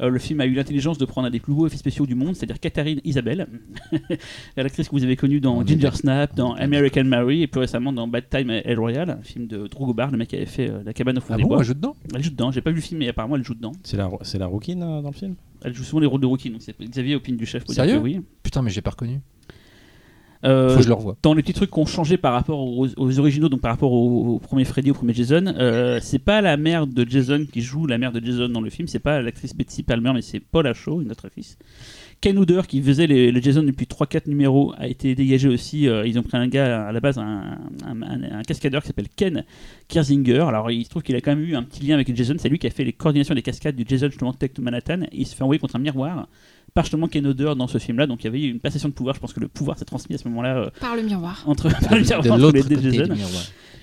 Euh, 0.00 0.08
le 0.08 0.18
film 0.18 0.40
a 0.40 0.46
eu 0.46 0.52
l'intelligence 0.54 0.98
de 0.98 1.04
prendre 1.04 1.26
un 1.28 1.30
des 1.30 1.40
plus 1.40 1.52
beaux 1.54 1.66
effets 1.66 1.76
spéciaux 1.76 2.06
du 2.06 2.14
monde, 2.14 2.34
c'est-à-dire 2.36 2.60
Katharine 2.60 3.00
Isabelle, 3.04 3.46
l'actrice 4.56 4.88
que 4.88 4.92
vous 4.94 5.04
avez 5.04 5.16
connue 5.16 5.40
dans 5.40 5.64
Ginger. 5.64 5.90
Snap, 5.94 6.34
dans 6.34 6.54
American 6.54 7.04
Mary 7.04 7.42
et 7.42 7.46
plus 7.46 7.60
récemment 7.60 7.92
dans 7.92 8.08
Bad 8.08 8.28
Time 8.28 8.50
at 8.50 8.60
El 8.64 8.78
Royale, 8.78 9.10
un 9.10 9.22
film 9.22 9.46
de 9.46 9.66
Drew 9.66 9.86
Goddard, 9.86 10.10
le 10.10 10.18
mec 10.18 10.28
qui 10.28 10.36
avait 10.36 10.46
fait 10.46 10.70
euh, 10.70 10.82
La 10.84 10.92
cabane 10.92 11.18
au 11.18 11.20
fond 11.20 11.34
Ah 11.34 11.36
des 11.36 11.42
bon, 11.42 11.48
bois. 11.50 11.58
elle 11.60 11.64
joue 11.64 11.74
dedans? 11.74 11.96
Elle 12.14 12.22
joue 12.22 12.30
dedans, 12.30 12.50
j'ai 12.50 12.60
pas 12.60 12.70
vu 12.70 12.76
le 12.76 12.82
film, 12.82 13.00
mais 13.00 13.08
apparemment 13.08 13.36
elle 13.36 13.44
joue 13.44 13.54
dedans. 13.54 13.72
C'est 13.82 13.96
la, 13.96 14.10
c'est 14.22 14.38
la 14.38 14.46
rouquine 14.46 14.82
euh, 14.82 15.00
dans 15.02 15.10
le 15.10 15.14
film? 15.14 15.34
Elle 15.64 15.74
joue 15.74 15.84
souvent 15.84 16.00
les 16.00 16.06
rôles 16.06 16.20
de 16.20 16.26
rookie, 16.26 16.50
donc 16.50 16.60
c'est 16.62 16.78
Xavier 16.80 17.16
opine 17.16 17.36
du 17.36 17.46
chef 17.46 17.64
pour 17.64 17.74
dire 17.74 17.82
Sérieux? 17.84 17.98
que 17.98 18.02
oui. 18.04 18.20
Putain, 18.42 18.62
mais 18.62 18.70
j'ai 18.70 18.82
pas 18.82 18.90
reconnu. 18.90 19.20
Euh, 20.46 20.70
Faut 20.70 20.76
que 20.78 20.82
je 20.84 20.88
le 20.88 20.94
revoie. 20.94 21.16
dans 21.22 21.34
les 21.34 21.42
petits 21.42 21.52
trucs 21.54 21.70
qui 21.70 21.78
ont 21.78 21.86
changé 21.86 22.16
par 22.16 22.32
rapport 22.32 22.60
aux, 22.60 22.86
aux 22.96 23.18
originaux, 23.18 23.48
donc 23.48 23.60
par 23.60 23.72
rapport 23.72 23.92
au, 23.92 24.34
au 24.34 24.38
premier 24.38 24.64
Freddy, 24.64 24.90
au 24.90 24.94
premier 24.94 25.12
Jason, 25.14 25.44
euh, 25.58 25.98
c'est 26.02 26.18
pas 26.20 26.40
la 26.40 26.56
mère 26.56 26.86
de 26.86 27.04
Jason 27.08 27.44
qui 27.52 27.62
joue 27.62 27.86
la 27.86 27.98
mère 27.98 28.12
de 28.12 28.24
Jason 28.24 28.48
dans 28.48 28.60
le 28.60 28.70
film, 28.70 28.86
c'est 28.88 28.98
pas 29.00 29.20
l'actrice 29.20 29.54
Betsy 29.56 29.82
Palmer, 29.82 30.12
mais 30.14 30.22
c'est 30.22 30.40
Paul 30.40 30.66
Acho, 30.66 31.00
une 31.02 31.10
autre 31.10 31.26
actrice. 31.26 31.58
Ken 32.22 32.38
Hooder, 32.38 32.62
qui 32.66 32.80
faisait 32.80 33.06
les- 33.06 33.30
le 33.30 33.40
Jason 33.42 33.62
depuis 33.62 33.84
3-4 33.86 34.26
numéros, 34.26 34.72
a 34.78 34.86
été 34.88 35.14
dégagé 35.14 35.48
aussi. 35.50 35.86
euh, 35.86 36.06
ils 36.06 36.18
ont 36.18 36.22
pris 36.22 36.38
un 36.38 36.48
gars, 36.48 36.86
à 36.86 36.92
la 36.92 37.00
base, 37.00 37.18
un, 37.18 37.58
un- 37.84 38.02
un- 38.02 38.38
un 38.38 38.42
cascadeur 38.42 38.80
qui 38.80 38.86
s'appelle 38.88 39.08
Ken 39.14 39.44
Kirzinger. 39.88 40.40
Alors, 40.48 40.70
il 40.70 40.84
se 40.84 40.88
trouve 40.90 41.02
qu'il 41.02 41.14
a 41.16 41.20
quand 41.20 41.34
même 41.36 41.44
eu 41.44 41.54
un 41.56 41.62
petit 41.62 41.84
lien 41.84 41.94
avec 41.94 42.14
Jason. 42.16 42.34
C'est 42.38 42.48
lui 42.48 42.58
qui 42.58 42.66
a 42.66 42.70
fait 42.70 42.84
les 42.84 42.92
coordinations 42.94 43.34
des 43.34 43.42
cascades 43.42 43.76
du 43.76 43.84
Jason, 43.86 44.06
justement, 44.08 44.32
Tech 44.32 44.52
to 44.54 44.62
Manhattan. 44.62 45.02
Et 45.12 45.20
il 45.20 45.26
se 45.26 45.34
fait 45.36 45.42
envoyer 45.42 45.58
contre 45.58 45.76
un 45.76 45.80
miroir 45.80 46.28
par 46.76 46.84
justement 46.84 47.08
Ken 47.08 47.26
Hooder 47.26 47.54
dans 47.58 47.66
ce 47.66 47.78
film-là. 47.78 48.06
Donc, 48.06 48.22
il 48.22 48.26
y 48.26 48.28
avait 48.28 48.40
eu 48.40 48.50
une 48.50 48.60
passation 48.60 48.88
de 48.88 48.94
pouvoir. 48.94 49.16
Je 49.16 49.20
pense 49.20 49.32
que 49.32 49.40
le 49.40 49.48
pouvoir 49.48 49.76
s'est 49.78 49.84
transmis 49.84 50.14
à 50.14 50.18
ce 50.18 50.28
moment-là 50.28 50.56
euh, 50.56 50.70
Par 50.78 50.94
le 50.94 51.02
miroir. 51.02 51.42
entre, 51.46 51.68
par 51.70 51.94
le 51.96 52.02
miroir 52.02 52.22
De 52.22 52.30
entre 52.30 52.52
les 52.52 52.62
deux 52.76 53.06
miroir. 53.14 53.42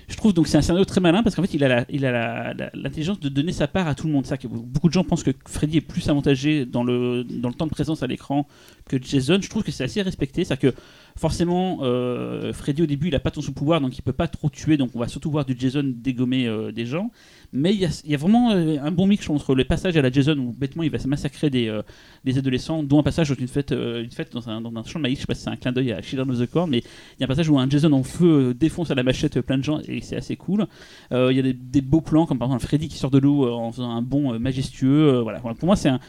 Je 0.10 0.18
trouve 0.18 0.34
donc 0.34 0.48
c'est 0.50 0.58
un 0.58 0.62
scénario 0.62 0.84
très 0.84 1.00
malin 1.00 1.24
parce 1.24 1.34
qu'en 1.34 1.42
fait 1.44 1.54
il 1.54 1.64
a 1.64 1.70
la- 1.70 1.86
il 1.90 2.06
a 2.06 2.12
la- 2.12 2.54
la- 2.54 2.70
l'intelligence 2.74 3.22
de 3.22 3.30
donner 3.30 3.54
sa 3.54 3.68
part 3.68 3.88
à 3.88 3.96
tout 3.96 4.06
le 4.06 4.12
monde. 4.12 4.26
Que 4.28 4.48
beaucoup 4.48 4.90
de 4.90 4.94
gens 4.94 5.06
pensent 5.06 5.24
que 5.24 5.32
Freddy 5.48 5.78
est 5.78 5.82
plus 5.82 6.08
avantagé 6.10 6.66
dans 6.66 6.84
le 6.84 7.24
dans 7.24 7.48
le 7.48 7.56
temps 7.56 7.66
de 7.66 7.72
présence 7.72 8.04
à 8.04 8.08
l'écran 8.08 8.46
que 8.90 9.02
Jason. 9.02 9.40
Je 9.42 9.50
trouve 9.50 9.64
que 9.64 9.72
c'est 9.72 9.86
assez 9.86 10.02
respecté. 10.02 10.44
C'est 10.44 10.58
que 10.60 10.74
forcément 11.16 11.80
euh, 11.82 12.54
Freddy 12.54 12.82
au 12.82 12.86
début 12.86 13.08
il 13.08 13.16
a 13.16 13.20
pas 13.20 13.32
ton 13.32 13.42
sous 13.42 13.54
pouvoir 13.54 13.82
donc 13.82 13.98
il 13.98 14.02
peut 14.02 14.14
pas 14.14 14.28
trop 14.28 14.50
tuer 14.50 14.78
donc 14.78 14.92
on 14.96 15.00
va 15.00 15.08
surtout 15.08 15.30
voir 15.30 15.46
du 15.46 15.56
Jason 15.58 15.84
dégommer 15.86 16.48
euh, 16.48 16.72
des 16.72 16.86
gens. 16.86 17.12
Mais 17.56 17.72
il 17.72 17.80
y 17.80 18.16
a, 18.16 18.18
vraiment 18.18 18.52
euh, 18.52 18.78
un 18.82 18.90
bon 18.90 19.06
mix 19.06 19.30
entre 19.30 19.54
les 19.54 19.64
passages 19.64 19.96
à 19.96 20.02
la 20.02 20.12
Jason 20.12 20.36
où 20.40 20.54
bêtement 20.54 20.82
il 20.82 20.90
va 20.90 20.98
se 20.98 21.08
massacrer 21.08 21.52
des, 21.52 21.82
des 22.24 22.38
adolescents, 22.40 22.82
dont 22.82 23.00
un 23.00 23.04
passage 23.04 23.30
dans 23.30 23.36
une 23.36 23.48
fête, 23.48 23.72
une 23.72 24.10
fête 24.10 24.34
dans, 24.34 24.50
un, 24.50 24.60
dans 24.60 24.76
un 24.76 24.84
champ 24.84 24.98
de 24.98 25.04
maïs. 25.04 25.18
Je 25.18 25.22
sais 25.22 25.28
pas 25.28 25.36
si 25.36 25.44
c'est 25.44 25.52
un 25.52 25.56
clin 25.56 25.72
d'œil 25.72 25.92
à 25.92 26.02
Children 26.02 26.32
of 26.32 26.40
the 26.40 26.50
Corn, 26.50 26.68
mais 26.68 26.80
il 26.80 27.20
y 27.20 27.24
a 27.24 27.26
un 27.26 27.28
passage 27.28 27.50
où 27.50 27.60
un 27.60 27.70
Jason 27.70 27.92
en 27.94 28.02
feu 28.02 28.56
défonce 28.56 28.90
à 28.90 28.96
la 28.96 29.04
machette 29.04 29.40
plein 29.42 29.60
de 29.60 29.64
gens 29.64 29.80
et 29.88 30.02
c'est 30.02 30.16
assez 30.16 30.36
cool. 30.36 30.66
Il 31.12 31.32
y 31.32 31.40
a 31.40 31.44
des, 31.44 31.54
des 31.54 31.82
beaux 31.82 32.02
plans 32.02 32.26
comme 32.26 32.40
par 32.40 32.48
exemple 32.48 32.66
Freddy 32.66 32.88
qui 32.88 32.98
sort 32.98 33.12
de 33.12 33.20
l'eau 33.20 33.48
en 33.48 33.72
faisant 33.72 33.92
un 33.92 34.02
bond 34.02 34.40
majestueux. 34.40 35.20
Voilà. 35.20 35.40
Pour 35.40 35.66
moi, 35.66 35.76
c'est 35.76 35.90
un, 35.90 36.00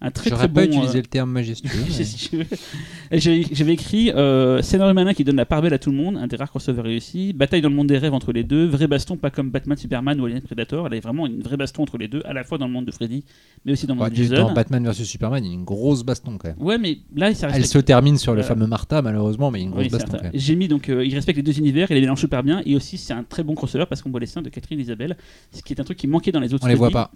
un 0.00 0.10
très 0.10 0.30
J'aurais 0.30 0.44
très 0.46 0.52
pas 0.54 0.66
bon. 0.66 0.72
utilisé 0.72 0.98
euh, 0.98 1.02
le 1.02 1.06
terme 1.06 1.30
majestueux. 1.32 1.70
mais- 3.10 3.18
J'avais 3.18 3.72
écrit 3.72 4.10
euh, 4.10 4.62
scénario 4.62 4.94
malin 4.94 5.14
qui 5.14 5.24
donne 5.24 5.36
la 5.36 5.46
part 5.46 5.62
belle 5.62 5.74
à 5.74 5.78
tout 5.78 5.90
le 5.90 5.96
monde, 5.96 6.16
un 6.16 6.26
des 6.26 6.36
rares 6.36 6.50
crossovers 6.50 6.82
réussis. 6.82 7.32
Bataille 7.32 7.60
dans 7.62 7.68
le 7.68 7.74
monde 7.74 7.88
des 7.88 7.98
rêves 7.98 8.14
entre 8.14 8.32
les 8.32 8.44
deux, 8.44 8.66
vrai 8.66 8.86
baston, 8.86 9.16
pas 9.16 9.30
comme 9.30 9.50
Batman, 9.50 9.76
Superman 9.76 10.20
ou 10.20 10.26
Alien 10.26 10.40
Predator. 10.40 10.86
Elle 10.86 10.94
est 10.94 11.00
vraiment 11.00 11.26
une 11.26 11.40
vraie 11.40 11.56
baston 11.56 11.82
entre 11.82 11.98
les 11.98 12.08
deux, 12.08 12.22
à 12.24 12.32
la 12.32 12.44
fois 12.44 12.58
dans 12.58 12.66
le 12.66 12.72
monde 12.72 12.84
de 12.84 12.92
Freddy, 12.92 13.24
mais 13.64 13.72
aussi 13.72 13.86
dans 13.86 13.94
le 13.94 14.00
monde 14.00 14.10
de 14.10 14.14
Jason. 14.14 14.36
dans 14.36 14.52
Batman 14.52 14.86
vs 14.88 15.04
Superman, 15.04 15.44
il 15.44 15.48
y 15.48 15.50
a 15.50 15.54
une 15.54 15.64
grosse 15.64 16.04
baston 16.04 16.38
quand 16.38 16.48
même. 16.48 16.56
Ouais, 16.60 16.78
mais 16.78 16.98
là, 17.16 17.34
ça 17.34 17.48
Elle 17.52 17.66
se 17.66 17.78
termine 17.78 18.18
sur 18.18 18.34
le 18.34 18.40
Euh, 18.40 18.44
fameux 18.44 18.66
Martha, 18.66 19.02
malheureusement, 19.02 19.50
mais 19.50 19.58
il 19.58 19.62
y 19.62 19.64
a 19.64 19.68
une 19.68 19.74
grosse 19.74 19.88
baston. 19.88 20.18
J'ai 20.32 20.54
mis 20.56 20.68
donc 20.68 20.88
euh, 20.88 21.04
il 21.04 21.14
respecte 21.14 21.36
les 21.36 21.42
deux 21.42 21.58
univers, 21.58 21.90
il 21.90 21.94
les 21.94 22.00
mélange 22.02 22.20
super 22.20 22.42
bien 22.42 22.62
et 22.64 22.76
aussi 22.76 22.98
c'est 22.98 23.12
un 23.12 23.24
très 23.24 23.42
bon 23.42 23.54
crossover 23.54 23.86
parce 23.88 24.02
qu'on 24.02 24.10
voit 24.10 24.20
les 24.20 24.26
seins 24.26 24.42
de 24.42 24.48
Catherine 24.48 24.78
et 24.78 24.82
Isabelle, 24.82 25.16
ce 25.52 25.62
qui 25.62 25.72
est 25.72 25.80
un 25.80 25.84
truc 25.84 25.98
qui 25.98 26.06
manquait 26.06 26.32
dans 26.32 26.40
les 26.40 26.54
autres. 26.54 26.64
On 26.64 26.68
les 26.68 26.74
voit 26.74 26.90
pas. 26.90 27.10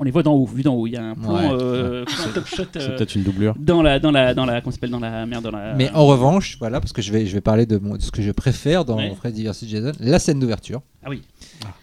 On 0.00 0.04
les 0.04 0.10
voit 0.10 0.22
d'en 0.22 0.32
haut, 0.32 0.46
vu 0.46 0.62
d'en 0.62 0.74
haut. 0.74 0.86
Il 0.86 0.94
y 0.94 0.96
a 0.96 1.04
un 1.04 1.14
plan, 1.14 1.34
Ouais. 1.34 1.48
euh, 1.62 2.04
plan 2.06 2.14
top 2.34 2.46
shot 2.46 2.62
C'est 2.72 2.80
euh, 2.80 2.96
peut-être 2.96 3.14
une 3.14 3.22
doublure. 3.22 3.54
dans 3.58 3.82
la 3.82 3.98
dans 4.00 4.10
la 4.10 4.32
dans 4.34 4.46
la 4.46 4.60
comment 4.62 4.72
s'appelle 4.72 4.90
dans 4.90 4.98
la 4.98 5.26
merde 5.26 5.44
dans 5.44 5.50
la. 5.50 5.74
Mais 5.74 5.90
en 5.92 6.06
revanche, 6.06 6.56
voilà, 6.58 6.80
parce 6.80 6.92
que 6.94 7.02
je 7.02 7.12
vais, 7.12 7.26
je 7.26 7.34
vais 7.34 7.40
parler 7.42 7.66
de, 7.66 7.76
mon- 7.78 7.96
de 7.96 8.02
ce 8.02 8.10
que 8.10 8.22
je 8.22 8.30
préfère 8.32 8.84
dans 8.86 8.96
Ouais. 8.96 9.14
Freddy 9.14 9.44
vs 9.44 9.66
Jason, 9.66 9.92
la 10.00 10.18
scène 10.18 10.40
d'ouverture. 10.40 10.80
Ah 11.04 11.10
oui. 11.10 11.22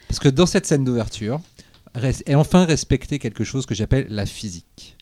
Parce 0.07 0.19
que 0.19 0.29
dans 0.29 0.45
cette 0.47 0.65
scène 0.65 0.83
d'ouverture, 0.83 1.39
est 2.25 2.35
enfin 2.35 2.65
respecté 2.65 3.19
quelque 3.19 3.43
chose 3.43 3.65
que 3.67 3.75
j'appelle 3.75 4.07
la 4.09 4.25
physique. 4.25 4.97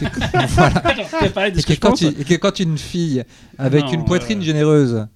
Que- 0.00 0.04
voilà. 0.48 1.48
Et 1.48 1.60
ce 1.60 1.66
que, 1.66 1.72
quand 1.74 1.92
tu- 1.92 2.06
et 2.06 2.24
que 2.24 2.34
quand 2.34 2.58
une 2.60 2.76
fille 2.76 3.22
avec 3.56 3.84
Non, 3.84 3.92
une 3.92 4.04
poitrine 4.04 4.40
euh, 4.40 4.42
généreuse 4.42 5.06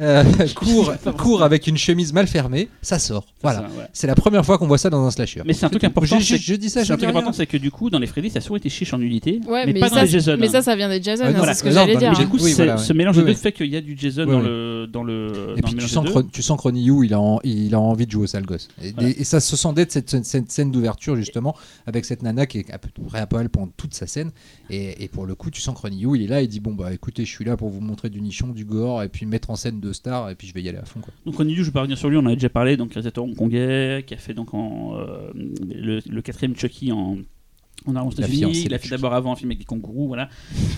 euh, 0.00 0.24
court, 0.54 0.92
court 1.18 1.42
avec 1.42 1.66
une 1.66 1.76
chemise 1.76 2.12
mal 2.12 2.26
fermée, 2.26 2.68
ça 2.82 2.98
sort. 2.98 3.26
Voilà. 3.42 3.62
Ouais. 3.62 3.84
C'est 3.92 4.06
la 4.06 4.14
première 4.14 4.44
fois 4.44 4.58
qu'on 4.58 4.66
voit 4.66 4.78
ça 4.78 4.90
dans 4.90 5.04
un 5.04 5.10
slasher. 5.10 5.42
Mais 5.46 5.52
c'est 5.52 5.66
un 5.66 5.70
truc 5.70 5.84
important. 5.84 6.18
Je, 6.18 6.24
je- 6.24 6.36
c'est- 6.36 6.42
je 6.42 6.54
dis 6.54 6.70
ça, 6.70 6.80
c'est 6.80 6.86
je 6.86 6.92
un 6.92 6.96
dis 6.96 7.02
truc 7.02 7.10
rien. 7.12 7.20
important, 7.20 7.36
c'est 7.36 7.46
que 7.46 7.56
du 7.56 7.70
coup, 7.70 7.90
dans 7.90 7.98
les 7.98 8.06
Freddy, 8.06 8.30
ça 8.30 8.38
a 8.38 8.40
souvent 8.42 8.56
été 8.56 8.68
chiche 8.68 8.92
en 8.94 8.98
nudité, 8.98 9.40
Ouais, 9.48 9.66
mais, 9.66 9.72
mais, 9.74 9.80
pas 9.80 9.88
dans 9.88 9.96
ça, 9.96 10.04
les 10.04 10.10
Jason. 10.10 10.36
mais 10.38 10.48
ça, 10.48 10.62
ça 10.62 10.76
vient 10.76 10.88
des 10.88 11.02
Jason. 11.02 11.24
Ah, 11.26 11.30
hein, 11.36 11.42
c'est 11.46 11.54
ce 11.54 11.62
que 11.64 11.70
j'allais 11.70 11.94
dans 11.94 11.98
dire. 12.00 12.12
Du 12.18 12.26
coup, 12.28 12.36
Oui, 12.40 12.50
c'est- 12.50 12.56
voilà, 12.56 12.76
ce 12.78 12.92
mélange 12.92 13.16
Oui, 13.16 13.22
de 13.24 13.28
deux 13.28 13.34
fait 13.34 13.52
qu'il 13.52 13.66
y 13.66 13.76
a 13.76 13.80
du 13.80 13.96
Jason 13.98 14.24
Oui, 14.24 14.30
dans 14.32 14.38
oui. 14.40 14.44
le 14.46 14.86
dans 14.92 15.02
le 15.02 15.54
Et 15.56 15.60
dans 15.60 15.66
puis 15.68 15.76
le 15.76 15.82
tu 15.82 15.88
sens, 15.88 16.06
que, 16.08 16.12
deux. 16.20 16.26
tu 16.32 16.42
sens 16.42 16.56
que 16.56 16.62
Ronnie 16.62 16.84
Yu, 16.84 17.04
il 17.06 17.14
a, 17.14 17.20
en- 17.20 17.40
il 17.44 17.74
a 17.74 17.80
envie 17.80 18.06
de 18.06 18.10
jouer 18.12 18.24
au 18.24 18.26
sale 18.26 18.44
gosse. 18.46 18.68
Et, 18.82 18.92
Voilà. 18.92 19.08
et 19.10 19.24
ça 19.24 19.40
se 19.40 19.56
sentait 19.56 19.84
de 19.86 19.90
cette, 19.90 20.24
scène 20.50 20.70
d'ouverture, 20.70 21.16
justement, 21.16 21.56
avec 21.86 22.04
cette 22.04 22.22
nana 22.22 22.46
qui 22.46 22.58
est 22.58 22.70
à 22.72 22.78
peu 22.78 22.88
près 23.08 23.18
à 23.18 23.26
poil 23.26 23.48
pendant 23.48 23.70
toute 23.76 23.94
sa 23.94 24.06
scène. 24.06 24.30
Et, 24.70 25.02
et 25.04 25.08
pour 25.08 25.26
le 25.26 25.34
coup, 25.34 25.50
tu 25.50 25.60
sens 25.60 25.74
que 25.76 25.80
Ronnie 25.82 25.98
Yu, 26.02 26.16
il 26.16 26.22
est 26.22 26.26
là, 26.28 26.40
il 26.42 26.48
dit 26.48 26.60
Bon, 26.60 26.72
bah 26.72 26.92
écoutez, 26.92 27.24
je 27.24 27.30
suis 27.30 27.44
là 27.44 27.56
pour 27.56 27.68
vous 27.70 27.80
montrer 27.80 28.10
du 28.10 28.20
nichon, 28.20 28.48
du 28.48 28.64
gore, 28.64 29.02
et 29.02 29.08
puis 29.08 29.26
mettre 29.26 29.50
en 29.50 29.56
scène 29.56 29.65
deux 29.72 29.92
stars, 29.92 30.30
et 30.30 30.34
puis 30.34 30.46
je 30.48 30.54
vais 30.54 30.62
y 30.62 30.68
aller 30.68 30.78
à 30.78 30.84
fond. 30.84 31.00
Quoi. 31.00 31.12
Donc 31.24 31.38
on 31.38 31.46
y 31.46 31.54
je 31.54 31.62
vais 31.62 31.70
pas 31.70 31.80
revenir 31.80 31.98
sur 31.98 32.08
lui, 32.08 32.16
on 32.16 32.20
en 32.20 32.26
a 32.26 32.34
déjà 32.34 32.48
parlé, 32.48 32.76
donc 32.76 32.92
réalisateur 32.92 33.24
hongkongais, 33.24 34.04
qui 34.06 34.14
a 34.14 34.18
fait 34.18 34.34
donc 34.34 34.54
en, 34.54 34.96
euh, 34.96 35.30
le, 35.68 36.00
le 36.08 36.22
quatrième 36.22 36.56
Chucky 36.56 36.92
en 36.92 37.16
en 37.84 37.94
Arabie 37.94 38.16
La 38.18 38.26
fiancée 38.26 38.62
il 38.64 38.74
a 38.74 38.78
de 38.78 38.82
fait 38.82 38.88
d'abord 38.88 39.12
avant 39.14 39.32
un 39.32 39.36
film 39.36 39.50
avec 39.50 39.58
des 39.58 39.64
kangourous, 39.64 40.08
voilà. 40.08 40.28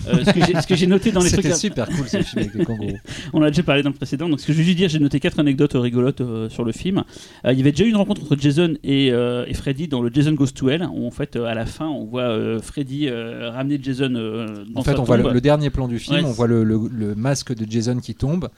Euh, 0.09 0.23
ce 0.25 0.67
que 0.67 0.75
j'ai- 0.75 0.85
noté 0.85 1.11
dans 1.11 1.21
les 1.21 1.31
trucs, 1.31 1.43
C'était 1.45 1.55
super 1.55 1.87
cool 1.87 2.07
ce 2.07 2.21
film 2.21 2.39
avec 2.43 2.53
les 2.53 2.65
kangourous. 2.65 2.97
on 3.33 3.41
a 3.41 3.49
déjà 3.49 3.63
parlé 3.63 3.81
dans 3.81 3.89
le 3.89 3.95
précédent. 3.95 4.29
Donc 4.29 4.39
ce 4.41 4.45
que 4.45 4.53
je 4.53 4.57
veux 4.59 4.63
juste 4.63 4.77
dire, 4.77 4.89
j'ai 4.89 4.99
noté 4.99 5.19
quatre 5.19 5.39
anecdotes 5.39 5.71
rigolotes 5.73 6.21
euh, 6.21 6.49
sur 6.49 6.65
le 6.65 6.71
film. 6.71 7.03
Euh, 7.45 7.53
il 7.53 7.57
y 7.57 7.61
avait 7.61 7.71
déjà 7.71 7.85
eu 7.85 7.89
une 7.89 7.95
rencontre 7.95 8.21
entre 8.23 8.37
Jason 8.37 8.75
et, 8.83 9.07
et 9.07 9.53
Freddy 9.55 9.87
dans 9.87 10.01
le 10.03 10.11
Jason 10.13 10.33
Goes 10.33 10.47
to 10.53 10.69
Hell, 10.69 10.87
où 10.93 11.07
en 11.07 11.11
fait 11.11 11.35
à 11.37 11.55
la 11.55 11.65
fin 11.65 11.87
on 11.87 12.03
voit 12.05 12.59
Freddy 12.61 13.09
ramener 13.09 13.79
Jason 13.81 14.09
dans 14.09 14.79
En 14.81 14.83
fait, 14.83 14.91
sa 14.91 14.99
on 14.99 15.03
voit 15.05 15.17
le, 15.17 15.41
dernier 15.41 15.69
plan 15.71 15.87
du 15.87 15.97
film, 15.99 16.17
Ouais, 16.17 16.23
on 16.25 16.31
voit 16.33 16.47
le, 16.47 16.63
le- 16.63 16.89
le 16.91 17.15
masque 17.15 17.55
de 17.55 17.65
Jason 17.71 17.97
qui 18.01 18.13
tombe. 18.13 18.49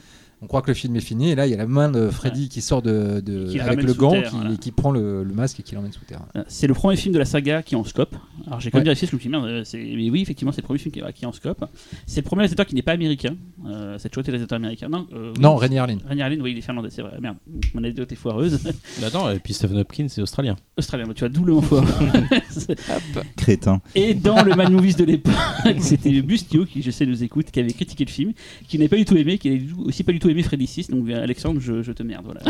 On 0.44 0.48
croit 0.48 0.64
que 0.64 0.70
le 0.70 0.74
film 0.74 0.95
est 0.95 1.02
fini, 1.02 1.30
et 1.30 1.36
là, 1.36 1.45
il 1.45 1.52
y 1.52 1.53
a 1.53 1.58
la 1.58 1.68
main 1.68 1.90
de 1.90 2.10
Freddy 2.10 2.50
qui 2.50 2.61
sort 2.61 2.82
de, 2.82 3.20
de- 3.20 3.45
Qui 3.52 3.60
avec 3.60 3.84
le 3.84 3.94
gant, 3.94 4.10
terre, 4.11 4.30
qui, 4.32 4.36
voilà. 4.38 4.56
qui 4.56 4.72
prend 4.72 4.90
le, 4.92 5.24
le 5.24 5.34
masque 5.36 5.60
et 5.60 5.64
qui 5.64 5.76
l'emmène 5.76 5.92
sous 5.92 6.03
terre. 6.03 6.22
Euh, 6.36 6.44
C'est 6.48 6.66
le 6.66 6.74
premier 6.74 6.95
film 6.98 7.14
de 7.14 7.20
la 7.20 7.26
saga 7.26 7.61
qui 7.61 7.76
est 7.76 7.78
en 7.78 7.84
scope. 7.84 8.16
Alors 8.48 8.60
j'ai 8.60 8.72
quand 8.72 8.80
même 8.80 8.82
Ouais. 8.82 8.86
vérifié 8.86 9.06
ce 9.08 9.11
que 9.11 9.22
je 9.22 9.30
me 9.30 9.64
suis 9.64 9.80
dit, 9.86 9.95
mais 9.95 10.10
oui, 10.10 10.22
effectivement, 10.24 10.52
c'est 10.52 10.61
le 10.61 10.66
premier 10.66 10.80
film 10.80 10.92
qui 10.92 11.00
est, 11.00 11.14
qui 11.14 11.26
est 11.26 11.28
en 11.28 11.32
scope. 11.32 11.64
C'est 12.08 12.22
le 12.22 12.26
premier 12.26 12.40
réalisateur 12.40 12.66
qui 12.66 12.74
n'est 12.74 12.82
pas 12.82 12.94
américain. 12.94 13.36
Euh, 13.68 13.98
c'est 14.00 14.10
toujours 14.10 14.22
été 14.22 14.32
réalisateur 14.32 14.56
américain. 14.56 14.90
Non, 14.90 15.06
euh, 15.14 15.32
oui. 15.36 15.42
Non, 15.42 15.56
Rennie 15.58 15.78
Harlin. 15.78 15.98
Rainier 16.08 16.24
Harlin, 16.24 16.40
oui, 16.42 16.53
il 16.53 16.58
est 16.58 16.61
finlandais, 16.61 16.90
c'est 16.90 17.03
vrai. 17.03 17.20
Merde, 17.22 17.38
mon 17.76 17.80
anecdote 17.84 18.11
est 18.11 18.16
foireuse. 18.16 18.60
Attends, 19.06 19.30
et 19.30 19.38
puis 19.38 19.53
Stephen 19.53 19.78
Hopkins, 19.78 20.08
c'est 20.10 20.24
australien. 20.24 20.56
Australien, 20.76 21.06
tu 21.14 21.24
as 21.24 21.30
doublement 21.30 21.61
fort. 21.61 21.86
Crétin. 23.38 23.82
Et 23.95 24.14
dans 24.14 24.44
le 24.44 24.56
Mad 24.56 24.72
Movies 24.72 24.95
de 24.95 25.03
l'époque, 25.03 25.34
c'était 25.80 26.20
Bustio, 26.22 26.66
qui 26.66 26.82
je 26.82 26.92
sais 26.92 27.06
nous 27.06 27.24
écoute, 27.24 27.52
qui 27.52 27.60
avait 27.60 27.74
critiqué 27.74 28.06
le 28.06 28.10
film, 28.11 28.34
qui 28.68 28.78
n'avait 28.78 28.90
pas 28.90 28.95
du 28.98 29.06
tout 29.06 29.16
aimé, 29.18 29.38
qui 29.38 29.50
n'avait 29.50 29.66
aussi 29.86 30.03
pas 30.03 30.11
du 30.11 30.20
tout 30.20 30.30
aimé 30.32 30.43
Freddy 30.43 30.68
6. 30.68 30.90
Donc 30.90 31.08
euh, 31.10 31.24
Alexandre, 31.24 31.60
je, 31.60 31.82
je 31.82 31.92
te 31.92 32.03
merde. 32.03 32.26
Voilà. 32.26 32.42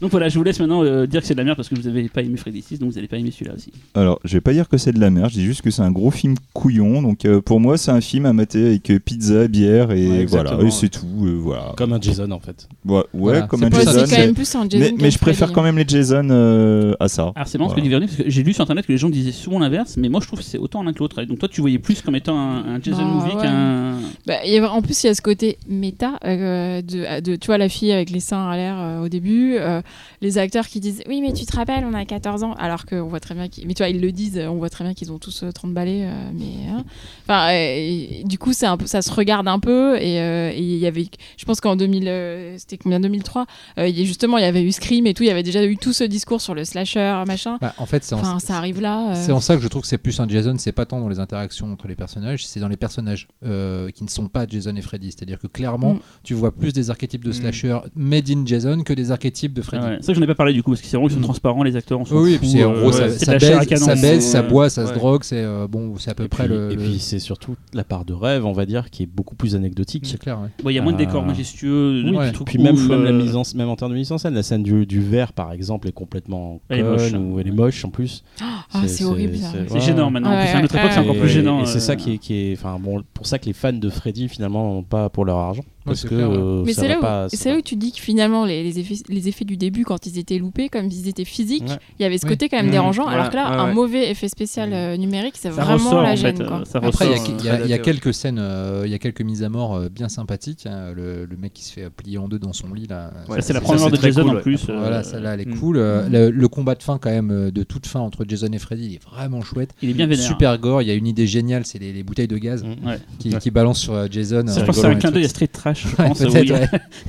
Donc 0.00 0.10
voilà, 0.10 0.28
je 0.28 0.36
vous 0.38 0.44
laisse 0.44 0.58
maintenant 0.60 0.82
euh, 0.84 1.06
dire 1.06 1.20
que 1.20 1.26
c'est 1.26 1.34
de 1.34 1.38
la 1.38 1.44
merde 1.44 1.56
parce 1.56 1.68
que 1.68 1.74
vous 1.74 1.82
n'avez 1.82 2.08
pas 2.08 2.22
aimé 2.22 2.36
Freddy 2.36 2.62
6, 2.62 2.78
donc 2.78 2.90
vous 2.90 2.96
n'allez 2.96 3.08
pas 3.08 3.16
aimer 3.16 3.30
celui-là 3.30 3.52
aussi. 3.56 3.72
Alors, 3.94 4.20
je 4.24 4.34
vais 4.34 4.40
pas 4.40 4.52
dire 4.52 4.68
que 4.68 4.76
c'est 4.76 4.92
de 4.92 5.00
la 5.00 5.10
merde, 5.10 5.30
je 5.30 5.34
dis 5.36 5.44
juste 5.44 5.62
que 5.62 5.70
c'est 5.70 5.82
un 5.82 5.90
gros 5.90 6.10
film 6.10 6.34
couillon. 6.52 7.02
Donc, 7.02 7.24
euh, 7.24 7.40
pour 7.40 7.60
moi, 7.60 7.78
c'est 7.78 7.90
un 7.90 8.00
film 8.00 8.26
à 8.26 8.32
mater 8.32 8.66
avec 8.66 8.90
euh, 8.90 8.98
pizza, 8.98 9.48
bière 9.48 9.90
et 9.90 9.94
Ouais, 9.94 10.06
voilà, 10.26 10.50
exactement, 10.50 10.68
et 10.68 10.70
c'est 10.70 10.88
tout. 10.88 11.06
euh, 11.24 11.38
voilà. 11.40 11.72
Comme 11.76 11.92
un 11.92 12.00
Jason 12.00 12.30
en 12.30 12.40
fait. 12.40 12.68
Ouais, 12.84 12.96
ouais, 12.96 13.02
Voilà. 13.14 13.42
comme 13.46 13.64
un 13.64 13.70
Jason. 13.70 14.04
c'est 14.06 14.14
quand 14.16 14.22
même 14.22 14.34
plus 14.34 14.54
un 14.54 14.68
Jason. 14.68 14.94
Mais, 14.96 15.02
qu'un 15.04 15.10
je 15.10 15.18
préfère 15.18 15.48
Freddy, 15.48 15.54
quand 15.54 15.62
même 15.62 15.78
les 15.78 15.84
Jason 15.86 16.28
euh, 16.30 16.94
à 17.00 17.08
ça. 17.08 17.32
Alors 17.34 17.46
c'est 17.48 17.58
marrant 17.58 17.70
ce 17.70 17.76
que 17.76 17.80
dit 17.80 17.90
parce 17.90 18.16
que 18.16 18.24
j'ai 18.30 18.42
lu 18.42 18.52
sur 18.52 18.62
internet 18.62 18.86
que 18.86 18.92
les 18.92 18.98
gens 18.98 19.08
disaient 19.08 19.32
souvent 19.32 19.58
l'inverse, 19.58 19.96
mais 19.96 20.08
moi 20.08 20.20
je 20.20 20.26
trouve 20.26 20.38
que 20.40 20.44
c'est 20.44 20.58
autant 20.58 20.82
l'un 20.82 20.92
que 20.92 20.98
l'autre. 20.98 21.20
Et 21.22 21.26
Donc 21.26 21.38
toi 21.38 21.48
tu 21.48 21.60
voyais 21.60 21.78
plus 21.78 22.02
comme 22.02 22.16
étant 22.16 22.38
un, 22.38 22.74
un 22.76 22.80
Jason 22.82 22.98
Bah, 22.98 23.04
movie 23.04 23.36
ouais. 23.36 23.42
qu'un. 23.42 23.94
Bah, 24.26 24.34
il 24.44 24.52
y 24.52 24.58
a- 24.58 24.70
en 24.72 24.82
plus, 24.82 25.02
il 25.04 25.06
y 25.06 25.10
a 25.10 25.14
ce 25.14 25.22
côté 25.22 25.58
méta 25.68 26.18
euh, 26.24 26.82
de, 26.82 27.20
de, 27.20 27.36
tu 27.36 27.46
vois, 27.46 27.58
la 27.58 27.68
fille 27.68 27.92
avec 27.92 28.10
les 28.10 28.20
seins 28.20 28.48
à 28.48 28.56
l'air 28.56 28.76
euh, 28.78 29.04
au 29.04 29.08
début, 29.08 29.56
euh, 29.58 29.80
les 30.20 30.38
acteurs 30.38 30.66
qui 30.66 30.80
disent 30.80 31.02
Oui, 31.08 31.20
mais 31.20 31.32
tu 31.32 31.44
te 31.46 31.56
rappelles, 31.56 31.84
on 31.84 31.94
a 31.94 32.04
14 32.04 32.42
ans, 32.44 32.52
alors 32.54 32.86
qu'on 32.86 33.04
voit 33.08 33.20
très 33.20 33.34
bien 33.34 33.48
qu'ils. 33.48 33.66
Mais 33.66 33.74
tu 33.74 33.82
vois, 33.82 33.88
ils 33.90 34.00
le 34.00 34.12
disent, 34.12 34.38
on 34.38 34.56
voit 34.56 34.70
très 34.70 34.84
bien 34.84 34.94
qu'ils 34.94 35.12
ont 35.12 35.18
tous 35.18 35.42
euh, 35.42 35.52
30 35.52 35.72
balais, 35.74 36.02
euh, 36.04 36.30
mais. 36.34 36.68
hein. 36.70 36.84
Enfin, 37.24 37.48
euh, 37.52 37.74
et 37.76 38.22
du 38.24 38.38
coup, 38.38 38.52
c'est 38.52 38.66
un 38.66 38.76
peu, 38.76 38.86
ça 38.86 39.02
se 39.02 39.10
regarde 39.12 39.48
un 39.48 39.58
peu, 39.58 39.96
et 40.00 40.20
euh, 40.20 40.52
il 40.56 40.76
y 40.76 40.86
avait. 40.86 41.06
Je 41.36 41.44
pense 41.44 41.60
qu'en 41.60 41.76
2000. 41.76 42.04
euh, 42.08 42.54
C'était 42.58 42.78
combien 42.78 43.00
2003 43.00 43.46
euh, 43.78 43.88
il 43.88 43.98
y 43.98 44.02
a- 44.02 44.04
Justement, 44.04 44.38
il 44.38 44.42
y 44.42 44.46
avait 44.46 44.62
eu 44.62 44.70
Scream 44.72 45.06
et 45.06 45.14
tout, 45.14 45.22
il 45.22 45.26
y 45.26 45.30
avait 45.30 45.42
déjà 45.42 45.64
eu 45.64 45.76
tout 45.76 45.92
ce 45.92 46.04
discours 46.04 46.40
sur 46.40 46.54
le 46.54 46.64
slasher, 46.64 47.22
machin. 47.26 47.58
Bah, 47.60 47.74
en 47.78 47.86
fait, 47.86 48.04
c'est 48.04 48.14
en, 48.14 48.18
Enfin, 48.20 48.38
ça 48.38 48.56
arrive 48.56 48.80
là. 48.80 49.10
euh. 49.12 49.14
c'est 49.16 49.32
en 49.32 49.40
ça 49.40 49.56
que 49.56 49.62
je 49.62 49.68
trouve 49.68 49.82
que 49.82 49.88
c'est 49.88 49.98
plus 49.98 50.18
un 50.20 50.28
Jason, 50.28 50.54
c'est 50.58 50.72
pas 50.72 50.86
tant 50.86 51.00
dans 51.00 51.08
les 51.08 51.18
interactions 51.20 51.72
entre 51.72 51.88
les 51.88 51.94
personnages, 51.96 52.46
c'est 52.46 52.60
dans 52.60 52.68
les 52.68 52.76
personnages 52.76 53.28
euh, 53.44 53.90
qui 53.90 54.04
ne 54.04 54.08
sont 54.08 54.28
pas 54.28 54.46
Jason 54.46 54.74
et 54.76 54.82
Freddy. 54.82 55.10
C'est-à-dire 55.12 55.38
que 55.38 55.46
clairement, 55.46 55.94
Mm. 55.94 56.00
tu 56.22 56.34
vois 56.34 56.52
plus 56.54 56.72
des 56.72 56.90
archétypes 56.90 57.24
de 57.24 57.30
Mm. 57.30 57.34
slasher 57.34 57.78
made 57.96 58.30
in 58.30 58.44
Jason 58.46 58.82
que 58.82 58.92
des 58.92 59.10
archétypes 59.10 59.52
de 59.52 59.62
Freddy 59.62 59.73
Freddy. 59.74 59.86
Ah 59.86 59.90
ouais. 59.90 59.96
C'est 60.00 60.06
ça 60.06 60.12
que 60.12 60.18
j'en 60.18 60.24
ai 60.24 60.26
pas 60.26 60.34
parlé 60.34 60.52
du 60.52 60.62
coup, 60.62 60.70
parce 60.70 60.80
que 60.80 60.86
c'est 60.86 60.96
vraiment 60.96 61.08
qu'ils 61.08 61.16
sont 61.18 61.22
transparents, 61.22 61.62
les 61.62 61.76
acteurs. 61.76 62.00
On 62.00 62.04
Oui, 62.04 62.08
oui, 62.22 62.30
fout, 62.32 62.40
puis 62.40 62.50
c'est 62.50 62.64
en 62.64 62.72
euh, 62.74 62.80
gros, 62.80 62.92
ça, 62.92 63.08
c'est 63.10 63.24
ça 63.24 63.38
baise, 63.38 63.66
canon. 63.66 63.84
ça, 63.86 63.94
baise, 63.94 64.24
ça 64.24 64.40
Ouais. 64.42 64.48
boit, 64.48 64.70
ça 64.70 64.86
se 64.86 64.92
drogue, 64.94 65.22
c'est 65.24 65.42
euh, 65.42 65.66
bon, 65.68 65.94
c'est 65.98 66.10
à 66.10 66.14
peu 66.14 66.24
Et 66.24 66.28
près 66.28 66.46
le. 66.48 66.70
et 66.72 66.76
puis 66.76 66.98
c'est 66.98 67.18
surtout 67.18 67.56
la 67.72 67.84
part 67.84 68.04
de 68.04 68.12
rêve, 68.12 68.44
on 68.46 68.52
va 68.52 68.66
dire, 68.66 68.90
qui 68.90 69.02
est 69.02 69.06
beaucoup 69.06 69.34
plus 69.36 69.54
anecdotique. 69.56 70.04
c'est 70.06 70.18
clair. 70.18 70.38
Il 70.64 70.70
y 70.72 70.78
a 70.78 70.82
moins 70.82 70.92
de 70.92 70.96
Euh, 71.02 71.04
décors 71.06 71.24
majestueux, 71.24 72.02
de 72.02 72.44
puis 72.44 72.58
même, 72.58 72.76
la 72.88 73.10
euh, 73.10 73.12
mise 73.12 73.36
en, 73.36 73.42
même 73.54 73.68
en 73.68 73.76
termes 73.76 73.90
de 73.92 73.96
mise 73.96 74.12
en 74.12 74.18
scène, 74.18 74.34
la 74.34 74.42
scène 74.42 74.62
du, 74.62 75.00
verre 75.00 75.32
par 75.32 75.52
exemple 75.52 75.88
est 75.88 75.92
complètement 75.92 76.60
Elle 76.68 76.80
est 76.80 76.82
moche. 76.82 77.12
ou 77.12 77.40
elle 77.40 77.48
est 77.48 77.52
moche 77.52 77.84
en 77.84 77.90
plus. 77.90 78.22
Ah, 78.76 78.88
c'est 78.88 79.04
horrible. 79.04 79.36
C'est 79.68 79.80
gênant 79.80 80.10
maintenant. 80.10 80.30
Ouais, 80.30 80.36
En 80.38 80.40
plus, 80.46 80.56
à 80.56 80.62
notre 80.62 80.74
époque, 80.76 80.90
c'est 80.92 80.98
encore 80.98 81.14
Et- 81.14 81.20
plus 81.20 81.28
gênant. 81.28 81.62
Et 81.62 81.66
c'est 81.66 81.76
euh, 81.76 81.80
ça 81.80 81.96
qui 81.96 82.14
est, 82.14 82.18
qui 82.18 82.34
est, 82.34 82.52
enfin 82.58 82.76
bon, 82.80 83.02
pour 83.14 83.26
ça 83.26 83.38
que 83.38 83.46
les 83.46 83.52
fans 83.52 83.72
de 83.72 83.88
Freddy 83.90 84.28
finalement 84.28 84.74
n'ont 84.74 84.82
pas 84.82 85.08
pour 85.10 85.24
leur 85.24 85.36
argent, 85.38 85.62
parce 85.84 86.02
que 86.02 86.08
clair, 86.08 86.30
ouais. 86.30 86.36
euh, 86.36 86.62
Mais 86.64 86.72
c'est 86.72 86.88
là, 86.88 86.96
pas- 86.98 87.26
où, 87.26 87.28
c'est 87.32 87.50
là 87.50 87.58
où 87.58 87.60
tu 87.60 87.76
dis 87.76 87.92
que 87.92 88.00
finalement 88.00 88.44
les, 88.44 88.62
les 88.62 88.78
effets, 88.78 88.96
les 89.08 89.28
effets 89.28 89.44
du 89.44 89.56
début 89.56 89.84
quand 89.84 90.06
ils 90.06 90.18
étaient 90.18 90.38
loupés, 90.38 90.68
comme 90.68 90.86
ils 90.86 91.08
étaient 91.08 91.24
physiques, 91.24 91.64
Ouais. 91.68 91.76
il 91.98 92.02
y 92.02 92.06
avait 92.06 92.18
ce 92.18 92.24
Oui. 92.26 92.30
côté 92.32 92.48
quand 92.48 92.56
même 92.56 92.68
Mmh, 92.68 92.70
dérangeant. 92.72 93.02
voilà, 93.04 93.18
alors 93.20 93.30
que 93.30 93.36
là, 93.36 93.50
ouais, 93.50 93.70
un 93.70 93.74
mauvais 93.74 94.10
effet 94.10 94.28
spécial 94.28 94.70
euh, 94.72 94.96
numérique, 94.96 95.34
c'est 95.36 95.50
Ça 95.50 95.62
vraiment 95.62 95.74
ressort 95.84 96.02
la 96.02 96.12
en 96.12 96.16
gêne. 96.16 96.36
fait. 96.36 96.44
quoi. 96.44 96.60
euh, 96.60 96.64
Ça 96.64 96.80
Après, 96.82 97.06
il 97.06 97.44
y 97.44 97.48
a- 97.48 97.66
y, 97.66 97.72
y 97.72 97.82
quelques 97.82 98.14
scènes, 98.14 98.38
euh, 98.40 98.82
il 98.86 98.90
y 98.90 98.94
a 98.94 98.98
quelques 98.98 99.20
mises 99.22 99.42
à 99.42 99.48
mort 99.48 99.74
euh, 99.76 99.88
bien 99.88 100.08
sympathiques. 100.08 100.66
hein. 100.66 100.92
Le, 100.94 101.26
le 101.26 101.36
mec 101.36 101.52
qui 101.52 101.64
se 101.64 101.72
fait 101.72 101.90
plier 101.90 102.18
en 102.18 102.28
deux 102.28 102.38
dans 102.38 102.52
son 102.52 102.72
lit 102.72 102.86
là. 102.86 103.10
Ça, 103.28 103.40
c'est 103.40 103.52
la 103.52 103.60
première 103.60 103.90
de 103.90 103.96
Jason 103.96 104.22
cool, 104.24 104.38
en 104.38 104.40
plus. 104.40 104.66
Voilà, 104.66 105.02
celle-là, 105.02 105.34
elle 105.34 105.40
est 105.40 105.46
Mm. 105.46 105.58
cool. 105.58 105.76
Mm. 105.78 106.08
le, 106.10 106.48
combat 106.48 106.74
de 106.74 106.82
fin, 106.82 106.98
quand 106.98 107.10
même, 107.10 107.50
de 107.50 107.62
toute 107.62 107.86
fin 107.86 108.00
entre 108.00 108.24
Jason 108.28 108.48
et 108.52 108.58
Freddy, 108.58 108.86
il 108.86 108.94
est 108.94 109.02
vraiment 109.04 109.40
chouette. 109.42 109.70
Il 109.82 109.90
est 109.90 109.94
bien 109.94 110.06
vénère. 110.06 110.24
Super 110.26 110.58
gore. 110.58 110.82
Il 110.82 110.88
y 110.88 110.90
a 110.90 110.94
une 110.94 111.06
idée 111.06 111.26
géniale, 111.26 111.64
c'est 111.66 111.78
les, 111.78 111.92
les 111.92 112.02
bouteilles 112.02 112.28
de 112.28 112.38
gaz 112.38 112.62
Mm. 112.64 113.38
Qui, 113.40 113.50
balancent 113.50 113.80
sur 113.80 114.10
Jason. 114.10 114.44
Je 114.46 114.60
pense 114.64 114.76
que 114.76 114.82
c'est 114.82 114.86
un 114.86 114.94
clin 114.94 115.10
d'œil 115.10 115.24
à 115.24 115.28
Street 115.28 115.46
Trash, 115.48 115.73
je 115.74 115.88
Ouais, 115.88 116.08
pense. 116.08 116.20
a 116.22 116.28
ouais. 116.28 116.50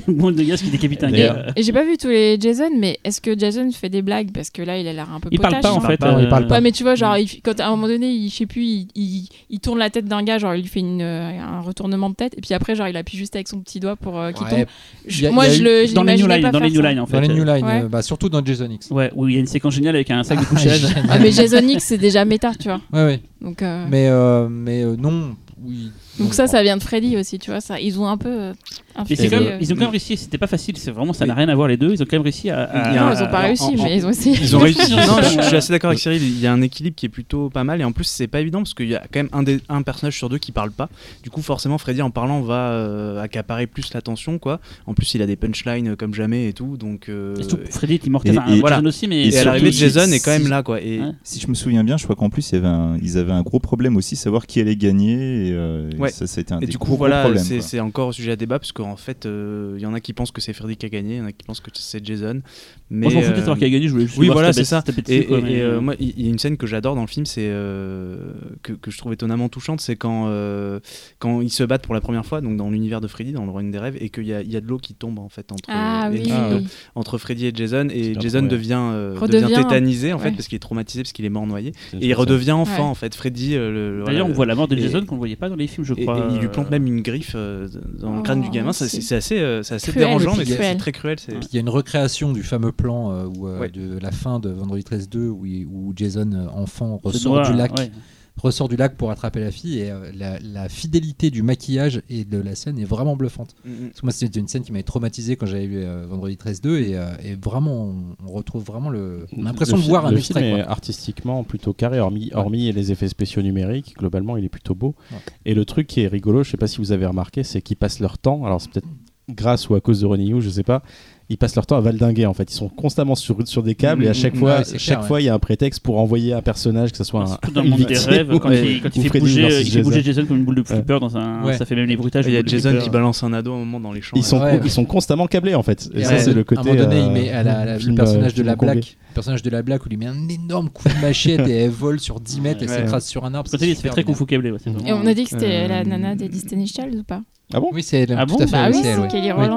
un 0.07 0.11
monde 0.11 0.35
de 0.35 0.43
gars 0.43 0.57
qui 0.57 0.69
décapite 0.69 1.03
un 1.03 1.11
gars. 1.11 1.47
Et 1.55 1.63
j'ai 1.63 1.71
pas 1.73 1.83
vu 1.85 1.97
tous 1.97 2.07
les 2.09 2.37
Jason, 2.39 2.69
mais 2.77 2.99
est-ce 3.03 3.21
que 3.21 3.37
Jason 3.37 3.69
fait 3.71 3.89
des 3.89 4.01
blagues? 4.01 4.31
Parce 4.33 4.49
que 4.49 4.61
là, 4.61 4.77
il 4.77 4.87
a 4.87 4.93
l'air 4.93 5.11
un 5.11 5.19
peu 5.19 5.29
Il 5.31 5.39
parle 5.39 5.59
pas 5.61 5.71
en 5.71 5.79
fait. 5.79 5.97
pas, 5.97 6.17
il 6.21 6.27
parle 6.27 6.43
euh, 6.43 6.47
pas. 6.47 6.55
Ouais, 6.55 6.61
mais 6.61 6.71
tu 6.71 6.83
vois, 6.83 6.95
genre, 6.95 7.17
il 7.17 7.27
quand 7.41 7.59
à 7.59 7.67
un 7.67 7.71
moment 7.71 7.87
donné, 7.87 8.09
il, 8.11 8.29
je 8.29 8.35
sais 8.35 8.45
plus, 8.45 8.63
il, 8.63 8.87
il, 8.95 9.29
il 9.49 9.59
tourne 9.59 9.79
la 9.79 9.89
tête 9.89 10.05
d'un 10.05 10.23
gars, 10.23 10.37
genre, 10.37 10.55
il 10.55 10.61
lui 10.63 10.67
fait 10.67 10.79
une, 10.81 11.01
euh, 11.01 11.39
un 11.39 11.61
retournement 11.61 12.09
de 12.09 12.15
tête, 12.15 12.33
et 12.37 12.41
puis 12.41 12.53
après, 12.53 12.75
genre, 12.75 12.87
il 12.87 12.97
appuie 12.97 13.17
juste 13.17 13.35
avec 13.35 13.47
son 13.47 13.59
petit 13.59 13.79
doigt 13.79 13.95
pour 13.95 14.19
euh, 14.19 14.31
qu'il 14.31 14.45
Ouais, 14.45 14.49
tombe. 14.49 14.65
Je- 15.07 15.23
y 15.23 15.27
a- 15.27 15.31
moi, 15.31 15.47
je 15.49 15.63
le. 15.63 15.93
Dans 15.93 16.03
les 16.03 16.15
New 16.17 16.27
Line, 16.27 16.49
dans 16.51 16.59
les 16.59 16.69
New. 16.71 16.81
Line 16.81 16.99
en 16.99 17.05
fait. 17.05 17.13
Dans 17.13 17.21
les 17.21 17.27
New 17.27 17.43
Line, 17.43 17.65
euh, 17.65 17.87
bah, 17.87 18.01
surtout 18.01 18.29
dans 18.29 18.43
Jason 18.43 18.69
X. 18.69 18.89
Ouais, 18.91 19.11
où 19.15 19.27
il 19.27 19.35
y 19.35 19.37
a 19.37 19.39
une 19.39 19.47
séquence 19.47 19.73
géniale 19.75 19.95
avec 19.95 20.09
un 20.11 20.23
sac 20.23 20.39
de 20.39 20.43
Ah, 20.45 20.49
couchage. 20.49 20.85
Ah, 21.09 21.19
mais 21.19 21.31
Jason 21.31 21.67
X, 21.67 21.83
c'est 21.83 21.97
déjà 21.97 22.25
méta, 22.25 22.51
tu 22.59 22.67
vois. 22.67 22.81
Ouais, 22.93 23.03
ouais. 23.05 23.19
Donc, 23.41 23.61
euh, 23.61 23.85
Mais, 23.89 24.07
euh, 24.09 24.47
mais 24.49 24.83
euh, 24.83 24.95
non. 24.97 25.35
Oui. 25.63 25.91
Donc 26.19 26.27
Non, 26.27 26.33
ça, 26.33 26.47
ça 26.47 26.63
vient 26.63 26.77
de 26.77 26.83
Freddy 26.83 27.17
aussi, 27.17 27.39
tu 27.39 27.51
vois. 27.51 27.61
Ça, 27.61 27.79
ils 27.79 27.99
ont 27.99 28.07
un 28.07 28.17
peu. 28.17 28.53
Euh, 28.97 29.01
Et 29.09 29.15
c'est 29.15 29.25
infiltré, 29.25 29.29
quand 29.37 29.43
même- 29.43 29.53
euh, 29.53 29.57
ils 29.61 29.71
ont 29.71 29.75
quand 29.75 29.81
même 29.81 29.89
réussi, 29.89 30.17
c'était 30.17 30.37
pas 30.37 30.47
facile, 30.47 30.77
c'est 30.77 30.91
vraiment 30.91 31.13
ça 31.13 31.25
n'a 31.25 31.33
rien 31.33 31.49
à 31.49 31.55
voir 31.55 31.67
les 31.67 31.77
deux, 31.77 31.91
ils 31.93 32.01
ont 32.01 32.05
quand 32.05 32.13
même 32.17 32.21
réussi 32.21 32.49
à. 32.49 32.63
à- 32.63 32.89
Il 32.91 32.95
y 32.95 32.97
a 32.97 33.05
Non, 33.05 33.11
ils 33.17 33.23
ont 33.23 33.27
pas 33.31 33.39
en- 33.39 33.43
réussi, 33.43 33.63
en- 33.63 33.83
mais 33.83 33.97
ils 33.97 34.05
ont 34.05 34.09
essayé. 34.11 34.37
Ils 34.41 34.55
ont 34.55 34.59
réussi. 34.59 34.81
Ils 34.87 34.93
ont 34.93 34.97
non, 35.07 35.17
je, 35.17 35.21
réussi. 35.21 35.37
je 35.41 35.47
suis 35.47 35.55
assez 35.57 35.73
d'accord 35.73 35.89
avec 35.89 35.99
Cyril. 35.99 36.21
Il 36.23 36.39
y 36.39 36.47
a 36.47 36.53
un 36.53 36.61
équilibre 36.61 36.95
qui 36.95 37.05
est 37.05 37.09
plutôt 37.09 37.49
pas 37.49 37.63
mal. 37.63 37.81
Et 37.81 37.83
en 37.83 37.91
plus, 37.91 38.05
c'est 38.05 38.27
pas 38.27 38.41
évident 38.41 38.59
parce 38.59 38.73
qu'il 38.73 38.87
y 38.89 38.95
a 38.95 38.99
quand 39.11 39.19
même 39.19 39.29
un, 39.33 39.43
des- 39.43 39.59
un 39.69 39.81
personnage 39.81 40.17
sur 40.17 40.29
deux 40.29 40.37
qui 40.37 40.51
parle 40.51 40.71
pas. 40.71 40.89
Du 41.23 41.29
coup, 41.29 41.41
forcément, 41.41 41.77
Freddy 41.77 42.01
en 42.01 42.09
parlant 42.09 42.41
va 42.41 42.69
euh, 42.71 43.21
accaparer 43.21 43.67
plus 43.67 43.93
l'attention. 43.93 44.39
quoi. 44.39 44.59
En 44.85 44.93
plus, 44.93 45.13
il 45.15 45.21
a 45.21 45.25
des 45.25 45.35
punchlines 45.35 45.89
euh, 45.89 45.95
comme 45.95 46.13
jamais 46.13 46.47
et 46.49 46.53
tout. 46.53 46.77
Donc, 46.77 47.09
euh, 47.09 47.35
Et 47.37 47.43
surtout, 47.43 47.59
Freddy 47.69 47.95
est 47.95 48.05
immortel, 48.05 48.35
et- 48.35 48.37
enfin, 48.37 48.47
et- 48.47 48.49
Jason 48.51 48.61
voilà. 48.61 48.81
aussi, 48.81 49.07
mais. 49.07 49.17
et 49.17 49.25
et 49.25 49.27
à 49.27 49.31
surtout, 49.31 49.45
l'arrivée 49.47 49.67
de 49.67 49.73
si- 49.73 49.79
Jason 49.79 50.11
est 50.11 50.19
quand 50.23 50.31
si- 50.35 50.39
même 50.41 50.49
là. 50.49 50.63
quoi. 50.63 50.81
Et 50.81 50.99
Ouais. 50.99 51.11
Si 51.23 51.39
je 51.39 51.47
me 51.47 51.53
souviens 51.53 51.83
bien, 51.83 51.97
je 51.97 52.03
crois 52.03 52.15
qu'en 52.15 52.29
plus, 52.29 52.49
il 52.51 52.55
y 52.55 52.57
avait 52.57 52.67
un- 52.67 52.97
ils 53.01 53.17
avaient 53.17 53.31
un 53.33 53.41
gros 53.41 53.59
problème 53.59 53.97
aussi, 53.97 54.15
savoir 54.15 54.45
qui 54.45 54.59
allait 54.59 54.75
gagner. 54.75 55.49
Et, 55.49 55.51
euh, 55.53 55.89
et 55.95 55.99
Ouais. 55.99 56.09
ça, 56.11 56.27
ça 56.27 56.39
a 56.39 56.41
été 56.41 56.53
un 56.53 56.57
Et 56.59 56.65
des 56.65 56.67
du 56.67 56.77
coup, 56.77 56.87
gros 56.87 56.97
voilà, 56.97 57.21
problèmes, 57.23 57.43
c'est 57.43 57.57
quoi. 57.57 57.65
c'est 57.67 57.79
encore 57.79 58.13
sujet 58.13 58.31
à 58.31 58.35
débat 58.35 58.59
parce 58.59 58.71
qu'en 58.85 58.95
fait, 58.95 59.25
euh, 59.25 59.73
il 59.77 59.81
y 59.81 59.85
en 59.85 59.93
a 59.93 59.99
qui 59.99 60.13
pensent 60.13 60.31
que 60.31 60.41
c'est 60.41 60.53
Freddy 60.53 60.77
qui 60.77 60.85
a 60.85 60.89
gagné, 60.89 61.15
il 61.15 61.17
y 61.17 61.21
en 61.21 61.25
a 61.25 61.31
qui 61.31 61.43
pensent 61.45 61.59
que 61.59 61.71
c'est 61.73 62.05
Jason. 62.05 62.41
Mais 62.89 63.07
Moi, 63.07 63.09
je 63.09 63.15
m'en 63.15 63.21
foutais 63.21 63.33
de 63.33 63.37
euh, 63.37 63.39
savoir 63.41 63.57
qui 63.57 63.65
a 63.65 63.69
gagné, 63.69 63.87
je 63.87 63.91
voulais 63.93 64.05
juste 64.05 64.17
oui, 64.17 64.27
voir 64.27 64.35
voilà, 64.37 64.53
c'est 64.53 64.63
ça. 64.63 64.83
Et, 65.07 65.25
quoi, 65.25 65.39
et- 65.39 65.41
mais- 65.41 65.53
et, 65.53 65.61
euh, 65.61 65.81
moi, 65.81 65.95
il 65.99 66.21
y 66.21 66.27
a 66.27 66.29
une 66.29 66.37
scène 66.39 66.57
que 66.57 66.67
j'adore 66.67 66.95
dans 66.95 67.01
le 67.01 67.07
film, 67.07 67.25
c'est 67.25 67.47
euh, 67.47 68.17
que, 68.63 68.73
que 68.73 68.91
je 68.91 68.97
trouve 68.97 69.13
étonnamment 69.13 69.49
touchante, 69.49 69.81
c'est 69.81 69.95
quand 69.95 70.25
euh, 70.27 70.79
quand 71.19 71.41
ils 71.41 71.49
se 71.51 71.63
battent 71.63 71.83
pour 71.83 71.93
la 71.95 72.01
première 72.01 72.25
fois, 72.25 72.41
donc 72.41 72.57
dans 72.57 72.69
l'univers 72.69 73.01
de 73.01 73.07
Freddy, 73.07 73.31
dans 73.31 73.45
le 73.45 73.51
royaume 73.51 73.71
des 73.71 73.79
rêves, 73.79 73.97
et 73.99 74.09
qu'il 74.09 74.25
y 74.27 74.33
a, 74.33 74.41
il 74.41 74.51
y 74.51 74.55
a 74.55 74.61
de 74.61 74.67
l'eau 74.67 74.77
qui 74.77 74.93
tombe 74.93 75.19
en 75.19 75.29
fait 75.29 75.51
entre 75.51 75.63
Ah 75.67 76.09
oui. 76.11 76.29
Ah, 76.31 76.51
entre 76.95 77.17
Freddy 77.17 77.47
et 77.47 77.51
Jason, 77.55 77.87
et 77.91 78.13
Jason 78.19 78.43
devient, 78.43 78.79
euh, 78.79 79.15
Redevient- 79.17 79.43
devient 79.43 79.55
tétanisé 79.55 80.13
en 80.13 80.19
fait 80.19 80.29
ouais. 80.29 80.35
parce 80.35 80.47
qu'il 80.47 80.55
est 80.55 80.59
traumatisé 80.59 81.01
parce 81.03 81.11
qu'il 81.13 81.25
est 81.25 81.29
mort 81.29 81.47
noyé, 81.47 81.71
et 81.93 82.07
il 82.07 82.13
redevient 82.13 82.51
enfant 82.51 82.89
en 82.89 82.95
fait. 82.95 83.15
Freddy, 83.15 83.55
euh, 83.55 83.71
le- 83.71 83.97
le- 83.99 84.03
D'ailleurs, 84.05 84.27
on 84.27 84.33
voit 84.33 84.45
la 84.45 84.55
mort 84.55 84.67
de 84.67 84.75
Jason 84.75 85.05
qu'on 85.05 85.15
ne 85.15 85.19
voyait 85.19 85.35
pas 85.35 85.49
dans 85.49 85.55
les 85.55 85.67
films, 85.67 85.85
je 85.85 85.93
crois. 85.93 86.27
il 86.31 86.39
lui 86.39 86.47
plante 86.49 86.67
euh, 86.67 86.71
même 86.71 86.85
une 86.87 87.01
griffe 87.01 87.33
euh, 87.35 87.67
dans 87.99 88.15
le 88.15 88.21
crâne 88.21 88.41
du 88.41 88.47
Oh, 88.49 88.53
gamin. 88.53 88.73
C'est 88.75 88.87
c'est 88.89 89.01
c'est 89.01 89.15
assez, 89.15 89.39
euh, 89.39 89.63
c'est 89.63 89.75
assez 89.75 89.91
cruel, 89.91 90.07
dérangeant, 90.07 90.35
mais 90.35 90.45
c'est 90.45 90.75
très 90.77 90.91
cruel. 90.91 91.19
c'est- 91.19 91.31
Puis 91.33 91.47
il 91.51 91.55
y 91.55 91.57
a 91.57 91.61
une 91.61 91.69
recréation 91.69 92.31
du 92.33 92.43
fameux 92.43 92.71
plan 92.71 93.11
euh, 93.11 93.25
où, 93.25 93.47
euh, 93.47 93.59
Ouais. 93.59 93.69
de 93.69 93.97
la 93.99 94.11
fin 94.11 94.39
de 94.39 94.49
Vendredi 94.49 94.83
13 94.83 95.09
2 95.09 95.29
où, 95.29 95.93
Jason 95.95 96.47
enfant 96.53 96.99
ressort 97.03 97.41
du 97.49 97.53
lac, 97.57 97.71
ouais. 97.77 97.91
Ressort 98.37 98.67
du 98.67 98.75
lac 98.75 98.95
pour 98.97 99.11
attraper 99.11 99.39
la 99.39 99.51
fille 99.51 99.79
et 99.79 99.91
euh, 99.91 100.11
la, 100.13 100.39
la 100.39 100.67
fidélité 100.69 101.29
du 101.31 101.41
maquillage 101.41 102.01
et 102.09 102.25
de 102.25 102.37
la 102.37 102.55
scène 102.55 102.77
est 102.79 102.85
vraiment 102.85 103.15
bluffante. 103.15 103.55
Mm, 103.63 103.71
mm. 103.71 103.87
Parce 103.89 104.01
que 104.01 104.05
moi 104.05 104.11
c'était 104.11 104.39
une 104.39 104.47
scène 104.47 104.63
qui 104.63 104.71
m'avait 104.71 104.83
traumatisé 104.83 105.35
quand 105.35 105.45
j'avais 105.45 105.67
vu 105.67 105.77
euh, 105.83 106.05
Vendredi 106.07 106.35
13 106.37 106.61
2 106.61 106.79
et, 106.79 106.95
euh, 106.95 107.07
et 107.23 107.35
vraiment 107.35 107.93
on, 108.25 108.31
retrouve 108.31 108.63
vraiment 108.63 108.89
l'impression 108.89 109.77
Le 109.77 109.83
de 109.83 109.87
voir 109.87 110.05
un 110.05 110.11
le 110.11 110.17
extrait. 110.17 110.41
film 110.41 110.57
est 110.57 110.63
quoi. 110.63 110.71
artistiquement 110.71 111.43
plutôt 111.43 111.73
carré, 111.73 111.99
hormis, 111.99 112.31
hormis 112.33 112.71
les 112.71 112.91
effets 112.91 113.07
spéciaux 113.07 113.41
numériques. 113.41 113.95
Globalement, 113.97 114.35
il 114.35 114.43
est 114.45 114.49
plutôt 114.49 114.75
beau. 114.75 114.95
Ouais. 115.11 115.17
Et 115.45 115.53
le 115.53 115.63
truc 115.63 115.87
qui 115.87 116.01
est 116.01 116.07
rigolo, 116.07 116.43
je 116.43 116.51
sais 116.51 116.57
pas 116.57 116.67
si 116.67 116.79
vous 116.79 116.91
avez 116.91 117.05
remarqué, 117.05 117.43
c'est 117.43 117.61
qu'ils 117.61 117.77
passent 117.77 117.99
leur 117.99 118.17
temps. 118.17 118.45
Alors 118.45 118.59
c'est 118.61 118.69
peut-être 118.71 118.87
grâce 119.29 119.69
ou 119.69 119.75
à 119.75 119.81
cause 119.81 120.01
de 120.01 120.05
Ronnie 120.05 120.27
Yu, 120.27 120.41
je 120.41 120.49
sais 120.49 120.63
pas. 120.63 120.83
Ils 121.27 121.37
passent 121.37 121.55
leur 121.55 121.65
temps 121.65 121.75
à 121.77 121.81
valdinguer 121.81 122.27
en 122.27 122.35
fait. 122.35 122.51
Ils 122.51 122.55
sont 122.55 122.69
constamment 122.69 123.15
sur, 123.15 123.35
sur 123.47 123.63
des 123.63 123.73
câbles 123.73 124.03
et 124.03 124.07
à 124.07 124.11
Mm, 124.11 124.13
chaque 124.13 124.35
mm, 124.35 124.37
fois, 124.39 124.57
ouais, 124.59 124.63
c'est 124.63 124.77
chaque 124.77 124.97
clair, 124.99 125.07
fois, 125.07 125.21
il 125.21 125.25
y 125.25 125.29
a 125.29 125.33
un 125.33 125.39
prétexte 125.39 125.79
pour 125.81 125.97
envoyer 125.99 126.33
un 126.33 126.41
personnage, 126.43 126.91
que 126.91 126.97
ce 126.97 127.03
soit 127.03 127.23
un, 127.23 127.49
dans 127.51 127.61
le 127.61 127.67
une 127.67 127.71
monde 127.71 127.85
des 127.87 127.97
rêves, 127.97 128.27
quand 128.39 128.49
ou- 128.49 128.53
il, 128.53 128.81
quand 128.81 128.89
il 128.95 129.09
fait, 129.09 129.19
bouger, 129.19 129.61
il 129.61 129.71
fait 129.71 129.81
bouger 129.81 130.03
Jason. 130.03 130.25
Comme 130.27 130.37
une 130.37 130.45
boule 130.45 130.55
de 130.55 130.63
flipper 130.63 130.99
dans 130.99 131.17
un. 131.17 131.43
Ouais. 131.43 131.57
Ça 131.57 131.65
fait 131.65 131.75
même 131.75 131.87
les 131.87 131.97
bruitages. 131.97 132.25
Il 132.27 132.33
y 132.33 132.37
a 132.37 132.43
Jason 132.45 132.69
flipper. 132.69 132.83
qui 132.83 132.89
balance 132.91 133.23
un 133.23 133.33
ado 133.33 133.53
à 133.53 133.55
un 133.55 133.59
moment 133.59 133.79
dans 133.79 133.91
les 133.91 134.01
champs. 134.01 134.15
Ils 134.15 134.23
sont, 134.23 134.39
Ouais. 134.39 134.59
ils 134.63 134.69
sont 134.69 134.85
constamment 134.85 135.25
câblés 135.25 135.55
en 135.55 135.63
fait. 135.63 135.89
Et 135.95 136.01
Et 136.01 136.03
ça, 136.03 136.19
c'est 136.19 136.33
le 136.33 136.43
côté. 136.43 136.59
à 136.59 136.61
un 136.61 136.65
moment 136.75 136.83
donné, 136.89 137.01
euh, 137.01 137.05
il 137.07 137.11
met 137.11 137.29
à 137.31 137.41
la- 137.41 137.65
la- 137.65 137.73
le 137.73 137.79
film, 137.79 137.95
personnage 137.95 138.33
euh, 138.33 138.37
de 138.37 138.43
la 138.43 138.55
le 138.55 138.81
personnage 139.15 139.41
de 139.41 139.49
la 139.49 139.61
blague 139.63 139.81
où 139.81 139.85
il 139.87 139.89
lui 139.91 139.97
met 139.97 140.07
un 140.07 140.27
énorme 140.29 140.69
coup 140.69 140.87
de 140.89 141.01
machette 141.01 141.47
et 141.47 141.53
elle 141.63 141.71
vole 141.71 141.99
sur 141.99 142.19
10 142.19 142.41
mètres 142.41 142.61
et 142.61 142.67
s'écrase 142.67 143.05
sur 143.05 143.25
un 143.25 143.33
arbre. 143.33 143.49
C'est 143.49 143.57
il 143.57 143.59
se 143.61 143.65
fait 143.65 143.75
super 143.75 143.91
très 143.93 144.03
kung 144.03 144.15
fu 144.15 144.25
câblé. 144.27 144.53
Et 144.85 144.93
on 144.93 145.07
a 145.07 145.13
dit 145.15 145.23
que 145.23 145.29
c'était 145.31 145.63
Euh, 145.63 145.67
la 145.69 145.83
nana 145.85 146.13
des 146.15 146.29
Destiny's 146.29 146.71
Child 146.71 146.99
ou 146.99 147.03
pas? 147.03 147.21
Ah 147.53 147.59
bon? 147.59 147.69
Oui, 147.73 147.81
c'est 147.81 148.01
elle. 148.01 148.15
Ah 148.17 148.25
bon. 148.27 148.37
Bah. 148.37 148.69
Kelly 149.09 149.31
Oui. 149.31 149.47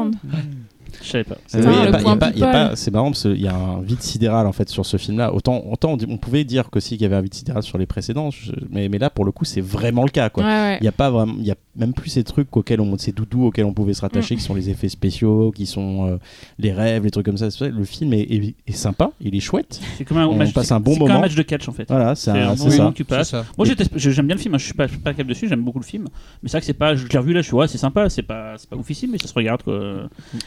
Je 1.03 1.09
savais 1.09 1.25
pas. 1.25 1.37
C'est 1.47 1.59
il 1.59 1.65
pas- 1.65 1.71
il 1.87 2.19
pas- 2.19 2.31
il 2.35 2.41
pas- 2.41 2.91
marrant 2.93 3.11
parce 3.11 3.23
qu'il 3.23 3.41
y 3.41 3.47
a 3.49 3.55
un 3.55 3.81
vide 3.83 4.01
sidéral 4.03 4.47
en 4.47 4.53
fait 4.53 4.69
sur 4.69 4.85
ce 4.85 4.97
film-là. 4.97 5.33
Autant, 5.33 5.63
autant 5.71 5.93
on, 5.93 5.97
dit- 5.97 6.07
on 6.09 6.17
pouvait 6.17 6.45
dire 6.45 6.71
qu'aussi 6.71 6.91
qu'il 6.97 7.03
y 7.03 7.05
avait 7.05 7.17
un 7.17 7.21
vide 7.21 7.35
sidéral 7.35 7.63
sur 7.63 7.79
les 7.79 7.87
précédents, 7.87 8.31
je- 8.31 8.53
mais, 8.71 8.89
mais 8.89 8.99
là 8.99 9.09
pour 9.11 9.25
le 9.25 9.31
coup 9.33 9.45
c'est 9.45 9.61
vraiment 9.61 10.03
le 10.05 10.11
cas 10.11 10.29
quoi. 10.31 10.45
Ouais, 10.45 10.49
ouais. 10.51 10.79
Il 10.81 10.85
y 10.85 10.89
a 10.89 10.93
pas 10.93 11.11
vraiment, 11.11 11.35
il 11.39 11.47
y 11.47 11.51
a 11.51 11.57
même 11.77 11.93
plus 11.93 12.11
ces 12.11 12.25
trucs 12.25 12.55
auxquels 12.57 12.81
on, 12.81 12.99
ces 12.99 13.13
doudous 13.13 13.45
auxquels 13.47 13.65
on 13.65 13.73
pouvait 13.73 13.95
se 13.95 14.01
rattacher, 14.01 14.35
Mm. 14.35 14.39
qui 14.39 14.45
sont 14.45 14.55
les 14.55 14.71
effets 14.71 14.89
spéciaux, 14.89 15.53
qui 15.55 15.67
sont 15.67 16.07
euh, 16.09 16.17
les 16.59 16.73
rêves, 16.73 17.05
les 17.05 17.11
trucs 17.13 17.27
comme 17.27 17.39
ça. 17.39 17.49
Le 17.69 17.85
film 17.85 18.13
est, 18.13 18.21
est- 18.23 18.55
est 18.67 18.73
sympa, 18.73 19.11
il 19.21 19.35
est 19.37 19.41
chouette. 19.41 19.81
C'est 19.97 20.05
comme 20.05 20.19
un 20.19 20.27
On 20.27 20.35
match. 20.37 20.53
passe 20.53 20.73
un 20.73 20.81
bon 20.81 20.93
c'est 20.95 20.99
comme 20.99 21.09
moment. 21.09 21.19
un 21.21 21.23
match 21.23 21.35
de 21.37 21.43
catch 21.43 21.69
en 21.69 21.73
fait. 21.73 21.87
Voilà, 21.89 22.15
c'est 22.17 22.31
un- 22.33 22.51
un 22.51 22.57
c'est 22.57 22.65
bon 22.65 22.71
ça. 22.71 22.77
moment 22.79 22.91
que 22.91 22.97
tu 22.97 23.05
passes. 23.05 23.31
C'est 23.31 23.37
ça. 23.37 23.45
Moi 23.57 23.67
j'aime 23.97 24.27
bien 24.27 24.35
le 24.37 24.41
film, 24.41 24.55
hein, 24.55 24.59
je 24.59 24.65
suis 24.65 24.75
pas, 24.75 24.87
je 24.87 24.93
suis 24.93 25.01
pas 25.01 25.15
câble 25.15 25.29
dessus, 25.29 25.49
j'aime 25.49 25.63
beaucoup 25.63 25.79
le 25.79 25.85
film. 25.85 26.09
Mais 26.43 26.49
c'est 26.49 26.53
vrai 26.53 26.61
que 26.61 26.67
c'est 26.67 26.73
pas, 26.73 26.97
je 26.97 27.07
l'ai 27.07 27.19
revu 27.19 27.33
là, 27.33 27.41
je 27.43 27.47
suis 27.47 27.55
ouais, 27.55 27.69
c'est 27.69 27.79
sympa, 27.79 28.09
c'est 28.09 28.23
pas, 28.23 28.55
c'est 28.57 28.69
pas 28.69 28.77
oufissime, 28.77 29.11
mais 29.13 29.19
ça 29.19 29.29
se 29.29 29.35
regarde 29.35 29.63
quoi. 29.63 29.79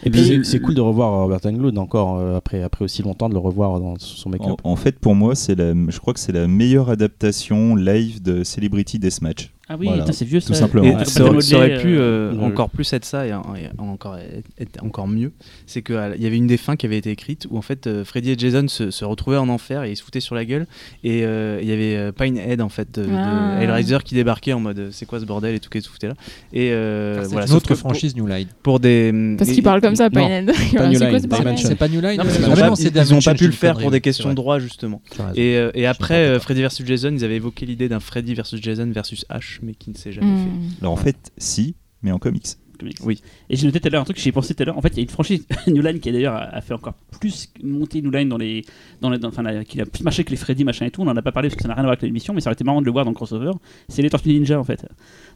Et 0.03 0.09
puis 0.09 0.31
Et 0.33 0.40
c'est- 0.43 0.59
cool 0.59 0.75
de 0.75 0.81
revoir 0.81 1.11
Robert 1.23 1.39
Englund 1.45 1.77
encore 1.77 2.17
euh, 2.19 2.37
après, 2.37 2.61
après 2.63 2.85
aussi 2.85 3.03
longtemps 3.03 3.29
de 3.29 3.33
le 3.33 3.39
revoir 3.39 3.79
dans 3.79 3.95
son 3.99 4.29
make-up. 4.29 4.59
en 4.63 4.75
fait, 4.75 4.99
pour 4.99 5.15
moi, 5.15 5.35
c'est 5.35 5.55
la, 5.55 5.73
je 5.73 5.99
crois 5.99 6.13
que 6.13 6.19
c'est 6.19 6.31
la 6.31 6.47
meilleure 6.47 6.89
adaptation 6.89 7.75
live 7.75 8.21
de 8.21 8.43
Celebrity 8.43 8.99
Deathmatch. 8.99 9.51
Ah 9.73 9.77
oui, 9.79 9.87
Voilà, 9.87 10.11
c'est 10.11 10.25
vieux 10.25 10.41
tout 10.41 10.47
ça. 10.47 10.55
simplement. 10.55 10.85
Et 10.85 10.95
Ouais. 10.95 11.05
ça, 11.05 11.23
aurait- 11.23 11.39
ça 11.41 11.55
aurait 11.55 11.69
Modelé, 11.69 11.81
pu 11.83 11.97
euh, 11.97 12.01
euh, 12.01 12.33
ouais. 12.35 12.43
encore 12.43 12.69
plus 12.69 12.91
être 12.91 13.05
ça 13.05 13.25
et, 13.25 13.33
en- 13.33 13.55
et 13.55 13.69
encore, 13.77 14.17
être- 14.59 14.83
encore 14.83 15.07
mieux. 15.07 15.31
C'est 15.65 15.81
qu'il 15.81 15.95
y 16.19 16.25
avait 16.25 16.35
une 16.35 16.47
des 16.47 16.57
fins 16.57 16.75
qui 16.75 16.85
avait 16.85 16.97
été 16.97 17.09
écrite 17.11 17.47
où 17.49 17.57
en 17.57 17.61
fait 17.61 17.87
euh, 17.87 18.03
Freddy 18.03 18.31
et 18.31 18.35
Jason 18.37 18.67
se, 18.67 18.91
se 18.91 19.05
retrouvaient 19.05 19.37
en 19.37 19.47
enfer 19.47 19.83
et 19.83 19.91
ils 19.91 19.95
se 19.95 20.03
foutaient 20.03 20.19
sur 20.19 20.35
la 20.35 20.43
gueule. 20.43 20.67
Et 21.05 21.23
euh, 21.23 21.59
il 21.61 21.69
y 21.69 21.71
avait 21.71 22.11
Pinehead 22.11 22.59
en 22.61 22.67
fait 22.69 22.99
de, 22.99 23.05
de 23.05 23.09
Ah. 23.15 23.59
Hellraiser 23.61 23.99
qui 24.03 24.13
débarquait 24.15 24.51
en 24.53 24.59
mode 24.59 24.89
c'est 24.91 25.05
quoi 25.05 25.19
ce 25.21 25.25
bordel 25.25 25.55
et 25.55 25.59
tout 25.59 25.69
qui 25.69 25.81
se 25.81 25.87
foutait 25.89 26.09
là? 26.09 26.15
Et 26.51 26.71
euh, 26.73 27.19
Ah, 27.19 27.23
C'est 27.23 27.31
voilà, 27.31 27.47
une 27.47 27.53
autre 27.53 27.75
franchise 27.75 28.15
New 28.17 28.27
Line. 28.27 28.47
Pour, 28.63 28.81
des. 28.81 29.13
Parce 29.37 29.49
et- 29.49 29.53
qu'il 29.53 29.63
parle 29.63 29.79
comme 29.79 29.95
ça, 29.95 30.09
Pinehead. 30.09 30.51
C'est 31.61 31.75
pas 31.75 31.87
New 31.87 32.01
Line 32.01 32.19
qu'ils 32.19 32.27
ah 32.27 32.27
ils 32.27 32.45
ont 32.45 32.53
Dimension, 33.03 33.31
pas 33.31 33.37
pu 33.37 33.45
le 33.45 33.51
faire 33.53 33.77
pour 33.77 33.91
des 33.91 34.01
questions 34.01 34.29
de 34.29 34.33
droit 34.35 34.59
justement. 34.59 35.01
Et, 35.35 35.85
après. 35.85 36.39
Freddy 36.41 36.61
vs 36.63 36.85
Jason, 36.85 37.11
ils 37.13 37.23
avaient 37.23 37.35
évoqué 37.35 37.65
l'idée 37.65 37.87
d'un 37.87 37.99
Freddy 37.99 38.33
versus 38.33 38.61
Jason 38.61 38.89
versus 38.91 39.25
H, 39.29 39.59
mais 39.61 39.73
qui 39.75 39.89
ne 39.89 39.95
s'est 39.95 40.11
jamais 40.11 40.33
Hmm. 40.33 40.69
fait. 40.69 40.77
Alors 40.81 40.93
en 40.93 40.97
fait, 40.97 41.31
si, 41.37 41.75
mais 42.01 42.11
en 42.11 42.19
comics. 42.19 42.57
Comics. 42.81 42.97
Oui. 43.03 43.21
Et 43.49 43.55
j'ai 43.55 43.65
noté 43.65 43.79
tout 43.79 43.87
à 43.87 43.91
l'heure 43.91 44.01
un 44.01 44.05
truc, 44.05 44.19
j'y 44.19 44.29
ai 44.29 44.31
pensé 44.31 44.53
tout 44.53 44.63
à 44.63 44.65
l'heure. 44.65 44.77
En 44.77 44.81
fait, 44.81 44.89
il 44.89 44.97
y 44.97 44.99
a 44.99 45.03
une 45.03 45.09
franchise 45.09 45.45
New 45.67 45.81
Line 45.81 45.99
qui 45.99 46.09
a 46.09 46.11
d'ailleurs 46.11 46.35
a 46.35 46.59
fait 46.61 46.73
encore 46.73 46.93
plus 47.19 47.49
monter 47.63 48.01
New 48.01 48.11
Line 48.11 48.27
dans 48.29 48.37
les, 48.37 48.65
dans 49.01 49.09
les, 49.09 49.17
dans- 49.17 49.29
enfin, 49.29 49.43
la- 49.43 49.63
qui 49.63 49.79
a 49.79 49.85
plus 49.85 50.03
marché 50.03 50.23
que 50.23 50.31
les 50.31 50.35
Freddy 50.37 50.63
machin 50.63 50.85
et 50.85 50.91
tout. 50.91 51.01
On 51.01 51.07
en 51.07 51.15
a 51.15 51.21
pas 51.21 51.31
parlé 51.31 51.47
parce 51.49 51.55
que 51.55 51.61
ça 51.61 51.67
n'a 51.69 51.75
rien 51.75 51.83
à 51.83 51.85
voir 51.85 51.91
avec 51.93 52.01
l'émission, 52.03 52.33
mais 52.33 52.41
ça 52.41 52.49
aurait 52.49 52.53
été 52.55 52.63
marrant 52.63 52.81
de 52.81 52.85
le 52.85 52.91
voir 52.91 53.05
dans 53.05 53.11
le 53.11 53.15
crossover. 53.15 53.51
C'est 53.87 54.01
les 54.01 54.09
Tortues 54.09 54.29
Ninja 54.29 54.59
en 54.59 54.63
fait. 54.63 54.85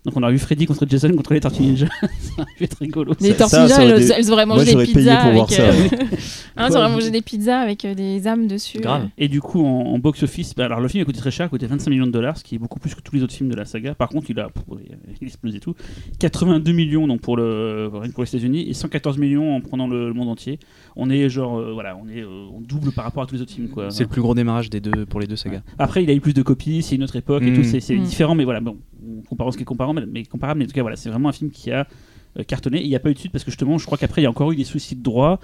Donc 0.03 0.15
on 0.17 0.21
a 0.23 0.29
vu 0.29 0.37
Freddy 0.37 0.65
contre 0.67 0.85
Jason 0.87 1.11
contre 1.13 1.33
les 1.33 1.39
Tortues 1.39 1.63
Ninja. 1.63 1.87
ça 2.01 2.07
aurait 2.41 2.51
pu 2.57 2.63
être 2.65 2.77
rigolo. 2.79 3.13
Les 3.19 3.29
Ça- 3.31 3.35
tortues 3.35 3.55
ninja, 3.57 3.83
elles, 4.17 4.31
auraient 4.31 4.45
Moi, 4.45 4.57
mangé 4.57 4.75
des 4.75 4.85
pizzas 4.85 5.19
avec. 5.19 5.49
ça. 5.51 5.63
euh, 5.63 5.87
hein, 6.57 6.67
elles 6.67 6.77
auraient 6.77 6.89
mangé 6.89 7.09
des 7.11 7.21
pizzas 7.21 7.59
avec 7.59 7.85
euh, 7.85 7.93
des 7.95 8.27
âmes 8.27 8.47
dessus. 8.47 8.79
Grave. 8.79 9.07
Et 9.17 9.27
du 9.27 9.41
coup, 9.41 9.65
en, 9.65 9.93
en 9.93 9.99
box-office, 9.99 10.53
bah, 10.55 10.65
alors 10.65 10.79
le 10.79 10.87
film 10.87 11.01
a 11.01 11.05
coûté 11.05 11.19
très 11.19 11.31
cher, 11.31 11.47
a 11.47 11.49
coûté 11.49 11.65
25 11.65 11.89
millions 11.89 12.05
de 12.07 12.11
dollars, 12.11 12.37
ce 12.37 12.43
qui 12.43 12.55
est 12.55 12.59
beaucoup 12.59 12.79
plus 12.79 12.93
que 12.93 13.01
tous 13.01 13.15
les 13.15 13.23
autres 13.23 13.33
films 13.33 13.49
de 13.49 13.55
la 13.55 13.65
saga. 13.65 13.95
Par 13.95 14.09
contre, 14.09 14.29
il 14.29 14.39
a 14.39 14.49
pff, 14.49 14.63
il 15.21 15.27
explose 15.27 15.55
et 15.55 15.59
tout. 15.59 15.73
82 16.19 16.71
millions 16.71 17.07
donc 17.07 17.21
pour 17.21 17.34
le 17.35 17.89
que 17.91 18.11
pour 18.13 18.23
les 18.23 18.29
États-Unis 18.29 18.67
et 18.69 18.73
114 18.73 19.17
millions 19.17 19.55
en 19.55 19.61
prenant 19.61 19.87
le, 19.87 20.07
le 20.07 20.13
monde 20.13 20.29
entier. 20.29 20.59
On 20.95 21.09
est 21.09 21.29
genre 21.29 21.57
euh, 21.59 21.71
voilà, 21.73 21.97
on 21.97 22.07
est 22.07 22.21
euh, 22.21 22.47
on 22.53 22.61
double 22.61 22.91
par 22.91 23.05
rapport 23.05 23.23
à 23.23 23.25
tous 23.25 23.35
les 23.35 23.41
autres 23.41 23.51
films 23.53 23.69
quoi. 23.69 23.91
C'est 23.91 24.03
le 24.03 24.09
plus 24.09 24.21
gros 24.21 24.33
démarrage 24.35 24.69
des 24.69 24.79
deux 24.81 25.05
pour 25.05 25.19
les 25.19 25.27
deux 25.27 25.35
sagas. 25.35 25.61
Après, 25.77 26.03
il 26.03 26.09
a 26.09 26.13
eu 26.13 26.21
plus 26.21 26.33
de 26.33 26.41
copies, 26.41 26.81
c'est 26.81 26.95
une 26.95 27.03
autre 27.03 27.15
époque 27.15 27.43
et 27.43 27.51
Mm. 27.51 27.55
tout, 27.55 27.63
c'est 27.63 27.79
c'est 27.79 27.95
Mm. 27.97 28.03
différent, 28.03 28.35
mais 28.35 28.43
voilà, 28.45 28.59
bon, 28.61 28.77
on 29.07 29.21
compare 29.21 29.51
ce 29.51 29.57
qui 29.57 29.63
est 29.63 29.65
comparable, 29.65 29.99
mais, 30.01 30.05
mais 30.21 30.23
comparable, 30.25 30.59
mais 30.59 30.65
en 30.65 30.67
tout 30.67 30.73
cas, 30.73 30.81
voilà, 30.81 30.95
c'est 30.95 31.09
vraiment 31.09 31.29
un 31.29 31.33
film 31.33 31.49
qui 31.51 31.71
a 31.71 31.87
euh, 32.39 32.43
cartonné. 32.43 32.79
Et 32.79 32.83
il 32.83 32.89
n'y 32.89 32.95
a 32.95 32.99
pas 32.99 33.09
eu 33.09 33.13
de 33.13 33.19
suite 33.19 33.31
parce 33.31 33.43
que 33.43 33.51
justement, 33.51 33.77
je 33.77 33.85
crois 33.85 33.97
qu'après, 33.97 34.21
il 34.21 34.23
y 34.25 34.27
a 34.27 34.29
encore 34.29 34.51
eu 34.51 34.55
des 34.55 34.63
soucis 34.65 34.95
de 34.95 35.03
droit. 35.03 35.39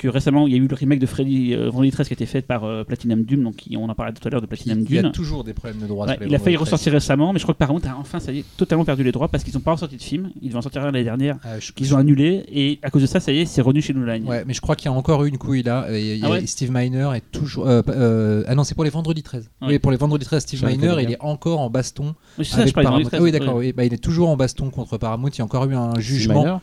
Que 0.00 0.08
récemment, 0.08 0.46
il 0.46 0.52
y 0.54 0.56
a 0.56 0.58
eu 0.58 0.66
le 0.66 0.74
remake 0.74 0.98
de 0.98 1.04
Freddy 1.04 1.52
euh, 1.52 1.68
Vendredi 1.68 1.90
13 1.90 2.06
qui 2.08 2.14
a 2.14 2.16
été 2.16 2.24
fait 2.24 2.40
par 2.40 2.64
euh, 2.64 2.84
Platinum 2.84 3.22
Dune, 3.22 3.42
donc 3.44 3.56
on 3.76 3.86
en 3.86 3.94
parlait 3.94 4.14
tout 4.14 4.26
à 4.26 4.30
l'heure 4.30 4.40
de 4.40 4.46
Platinum 4.46 4.78
Il 4.88 4.94
y 4.94 4.98
a 4.98 5.02
Dune. 5.02 5.12
toujours 5.12 5.44
des 5.44 5.52
problèmes 5.52 5.78
de 5.82 5.86
droit. 5.86 6.06
Ouais, 6.06 6.14
sur 6.14 6.22
les 6.22 6.28
il 6.30 6.34
a 6.34 6.38
failli 6.38 6.56
ressortir 6.56 6.94
récemment, 6.94 7.34
mais 7.34 7.38
je 7.38 7.44
crois 7.44 7.52
que 7.52 7.58
par 7.58 7.68
contre, 7.68 7.86
enfin, 7.98 8.18
ça 8.18 8.32
y 8.32 8.38
est, 8.38 8.44
totalement 8.56 8.86
perdu 8.86 9.04
les 9.04 9.12
droits 9.12 9.28
parce 9.28 9.44
qu'ils 9.44 9.52
n'ont 9.52 9.60
pas 9.60 9.72
ressorti 9.72 9.98
de 9.98 10.02
film. 10.02 10.30
Ils 10.40 10.48
devaient 10.48 10.56
en 10.56 10.62
sortir 10.62 10.82
l'année 10.82 11.04
dernière, 11.04 11.38
13. 11.40 11.52
Euh, 11.52 11.60
je- 11.60 11.72
qu'ils 11.72 11.94
ont 11.94 11.98
annulé, 11.98 12.46
et 12.50 12.78
à 12.82 12.88
cause 12.88 13.02
de 13.02 13.06
ça, 13.06 13.20
ça 13.20 13.30
y 13.30 13.40
est, 13.40 13.44
c'est 13.44 13.60
revenu 13.60 13.82
chez 13.82 13.92
Line. 13.92 14.24
Ouais, 14.26 14.42
mais 14.46 14.54
je 14.54 14.62
crois 14.62 14.74
qu'il 14.74 14.86
y 14.86 14.88
a 14.88 14.96
encore 14.96 15.22
eu 15.24 15.28
une 15.28 15.36
couille 15.36 15.62
là. 15.64 15.86
Et 15.90 16.14
a- 16.22 16.26
Ah 16.26 16.30
ouais 16.30 16.46
Steve 16.46 16.70
Miner 16.72 17.10
est 17.14 17.30
toujours. 17.30 17.68
euh, 17.68 17.82
euh, 17.88 18.42
ah 18.48 18.54
non, 18.54 18.64
c'est 18.64 18.74
pour 18.74 18.84
les 18.84 18.90
vendredis 18.90 19.22
13. 19.22 19.50
Ouais. 19.60 19.68
Oui, 19.68 19.78
pour 19.78 19.90
les 19.90 19.98
vendredis 19.98 20.24
13, 20.24 20.42
Steve 20.44 20.64
Miner, 20.64 20.94
il 21.02 21.10
est 21.10 21.20
encore 21.20 21.60
en 21.60 21.68
baston 21.68 22.14
Mais 22.38 22.44
c'est 22.44 22.56
ça, 22.56 22.64
je 22.66 22.72
Paramount. 22.72 23.00
Ah 23.12 23.18
oui, 23.20 23.30
13, 23.32 23.32
d'accord. 23.32 23.56
ouais. 23.56 23.66
oui. 23.66 23.72
Bah, 23.74 23.84
il 23.84 23.92
est 23.92 24.02
toujours 24.02 24.30
en 24.30 24.36
baston 24.38 24.70
contre 24.70 24.96
Paramount. 24.96 25.28
Il 25.28 25.38
y 25.38 25.42
a 25.42 25.44
encore 25.44 25.66
eu 25.68 25.74
un 25.74 25.98
jugement. 26.00 26.62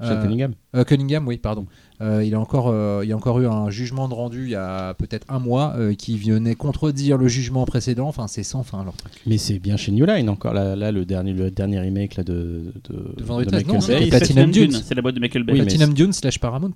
Sean 0.00 0.10
Euh, 0.10 0.22
Cunningham. 0.22 0.52
Euh, 0.74 0.84
Cunningham, 0.84 1.26
oui, 1.26 1.38
pardon. 1.38 1.66
Euh, 2.02 2.22
il, 2.24 2.34
a 2.34 2.40
encore, 2.40 2.68
euh, 2.68 3.00
il 3.02 3.08
y 3.08 3.12
a 3.12 3.16
encore 3.16 3.40
eu 3.40 3.46
un 3.46 3.70
jugement 3.70 4.06
de 4.08 4.12
rendu 4.12 4.44
il 4.44 4.50
y 4.50 4.54
a 4.54 4.92
peut-être 4.94 5.26
un 5.30 5.38
mois 5.38 5.74
euh, 5.76 5.94
qui 5.94 6.18
venait 6.18 6.54
contredire 6.54 7.16
le 7.16 7.28
jugement 7.28 7.64
précédent. 7.64 8.06
Enfin, 8.06 8.26
c'est 8.28 8.42
sans 8.42 8.62
fin 8.62 8.84
leur 8.84 8.94
truc. 8.94 9.12
Mais 9.26 9.38
c'est 9.38 9.58
bien 9.58 9.78
chez 9.78 9.92
New 9.92 10.04
Line 10.04 10.28
encore. 10.28 10.52
Là, 10.52 10.76
là, 10.76 10.92
le, 10.92 11.06
dernier, 11.06 11.32
le 11.32 11.50
dernier 11.50 11.80
remake 11.80 12.16
là, 12.16 12.24
de, 12.24 12.72
de, 12.90 13.14
De 13.16 13.24
Vendredi 13.24 13.46
de 13.46 13.50
13, 13.50 13.66
non, 13.66 13.74
Michael 13.74 13.82
c'était 13.82 13.98
Bay. 13.98 14.04
C'est 14.04 14.10
Platinum 14.18 14.50
Dunes. 14.50 14.72
c'est 14.72 14.94
la 14.94 15.02
boîte 15.02 15.14
de 15.14 15.20
Michael 15.20 15.44
Bay. 15.44 15.52
Oui, 15.54 15.60
Platinum 15.60 15.94
Dune 15.94 16.12
slash 16.12 16.38
Paramount. 16.38 16.72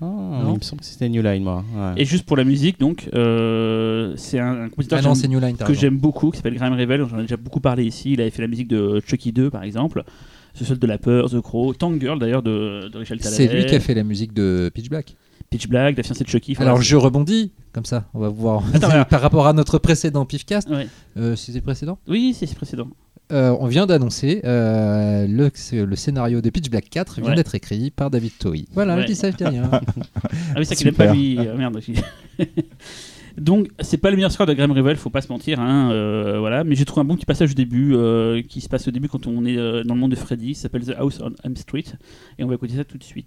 Ah, 0.00 0.06
Non 0.06 0.54
il 0.54 0.58
me 0.58 0.62
semble 0.62 0.80
que 0.80 0.86
c'était 0.86 1.08
New 1.08 1.22
Line, 1.22 1.42
moi. 1.42 1.64
Ouais. 1.76 2.02
Et 2.02 2.04
juste 2.04 2.24
pour 2.26 2.36
la 2.36 2.44
musique, 2.44 2.80
donc, 2.80 3.08
euh, 3.14 4.12
c'est 4.16 4.38
un, 4.38 4.62
un 4.64 4.68
compositeur 4.68 4.98
Ah 4.98 5.02
que 5.02 5.68
non, 5.68 5.74
j'aime 5.74 5.98
beaucoup, 5.98 6.30
qui 6.30 6.38
s'appelle 6.38 6.54
Graham 6.56 6.72
Revel. 6.74 7.06
J'en 7.08 7.18
ai 7.18 7.22
déjà 7.22 7.36
beaucoup 7.36 7.60
parlé 7.60 7.84
ici. 7.84 8.12
Il 8.12 8.20
avait 8.20 8.30
fait 8.30 8.42
la 8.42 8.48
musique 8.48 8.68
de 8.68 9.00
Chucky 9.06 9.32
2, 9.32 9.50
par 9.50 9.62
exemple. 9.62 10.04
Ce 10.54 10.64
seul 10.64 10.78
de 10.78 10.86
la 10.86 10.98
peur, 10.98 11.28
The 11.30 11.40
Crow, 11.40 11.74
Tank 11.74 12.00
Girl 12.00 12.18
d'ailleurs 12.18 12.42
de, 12.42 12.88
de 12.88 12.98
Rachel 12.98 13.18
Talalay. 13.18 13.36
C'est 13.36 13.52
lui 13.52 13.66
qui 13.66 13.74
a 13.74 13.80
fait 13.80 13.94
la 13.94 14.04
musique 14.04 14.32
de 14.32 14.70
Pitch 14.72 14.88
Black. 14.88 15.16
Pitch 15.50 15.68
Black, 15.68 15.96
La 15.96 16.02
fiancée 16.02 16.24
de 16.24 16.28
Chucky. 16.28 16.56
Alors 16.58 16.80
je 16.80 16.96
rebondis 16.96 17.52
comme 17.72 17.84
ça, 17.84 18.08
on 18.14 18.20
va 18.20 18.28
voir 18.28 18.62
Attends, 18.72 19.04
par 19.10 19.20
rapport 19.20 19.46
à 19.48 19.52
notre 19.52 19.78
précédent 19.78 20.24
Pifcast. 20.24 20.68
Ouais. 20.70 20.86
Euh, 21.16 21.34
C'était 21.36 21.60
précédent? 21.60 21.98
Oui, 22.08 22.34
c'est 22.38 22.52
précédent. 22.54 22.88
Euh, 23.32 23.56
On 23.58 23.66
vient 23.66 23.86
d'annoncer 23.86 24.42
euh, 24.44 25.26
le, 25.26 25.50
le 25.84 25.96
scénario 25.96 26.40
de 26.40 26.50
Pitch 26.50 26.68
Black 26.70 26.88
4 26.90 27.20
vient 27.20 27.30
Ouais. 27.30 27.34
d'être 27.36 27.54
écrit 27.54 27.90
par 27.90 28.10
David 28.10 28.32
Toei. 28.38 28.66
Voilà, 28.74 28.94
Ouais. 28.96 29.02
je 29.02 29.06
dis 29.08 29.14
ça, 29.16 29.30
je 29.30 29.36
dis 29.36 29.44
rien. 29.44 29.68
Ah 29.72 29.80
oui, 30.56 30.64
c'est 30.66 30.66
ça 30.66 30.74
qu'il 30.76 30.88
aime 30.88 30.94
pas 30.94 31.12
lui. 31.12 31.36
Euh, 31.38 31.56
merde. 31.56 31.80
Donc, 33.36 33.68
c'est 33.80 33.98
pas 33.98 34.10
le 34.10 34.16
meilleur 34.16 34.30
score 34.30 34.46
de 34.46 34.54
Graham 34.54 34.72
Revel, 34.72 34.96
faut 34.96 35.10
pas 35.10 35.20
se 35.20 35.28
mentir. 35.32 35.60
Hein, 35.60 35.90
euh, 35.90 36.38
voilà. 36.38 36.64
Mais 36.64 36.74
j'ai 36.74 36.84
trouvé 36.84 37.02
un 37.02 37.04
bon 37.04 37.16
petit 37.16 37.26
passage 37.26 37.52
au 37.52 37.54
début, 37.54 37.94
euh, 37.94 38.42
qui 38.42 38.60
se 38.60 38.68
passe 38.68 38.86
au 38.88 38.90
début 38.90 39.08
quand 39.08 39.26
on 39.26 39.44
est 39.44 39.56
euh, 39.56 39.82
dans 39.82 39.94
le 39.94 40.00
monde 40.00 40.12
de 40.12 40.16
Freddy. 40.16 40.54
Ça 40.54 40.62
s'appelle 40.62 40.84
The 40.84 40.94
House 40.96 41.20
on 41.20 41.32
Elm 41.42 41.56
Street. 41.56 41.84
Et 42.38 42.44
on 42.44 42.48
va 42.48 42.54
écouter 42.54 42.76
ça 42.76 42.84
tout 42.84 42.98
de 42.98 43.04
suite. 43.04 43.26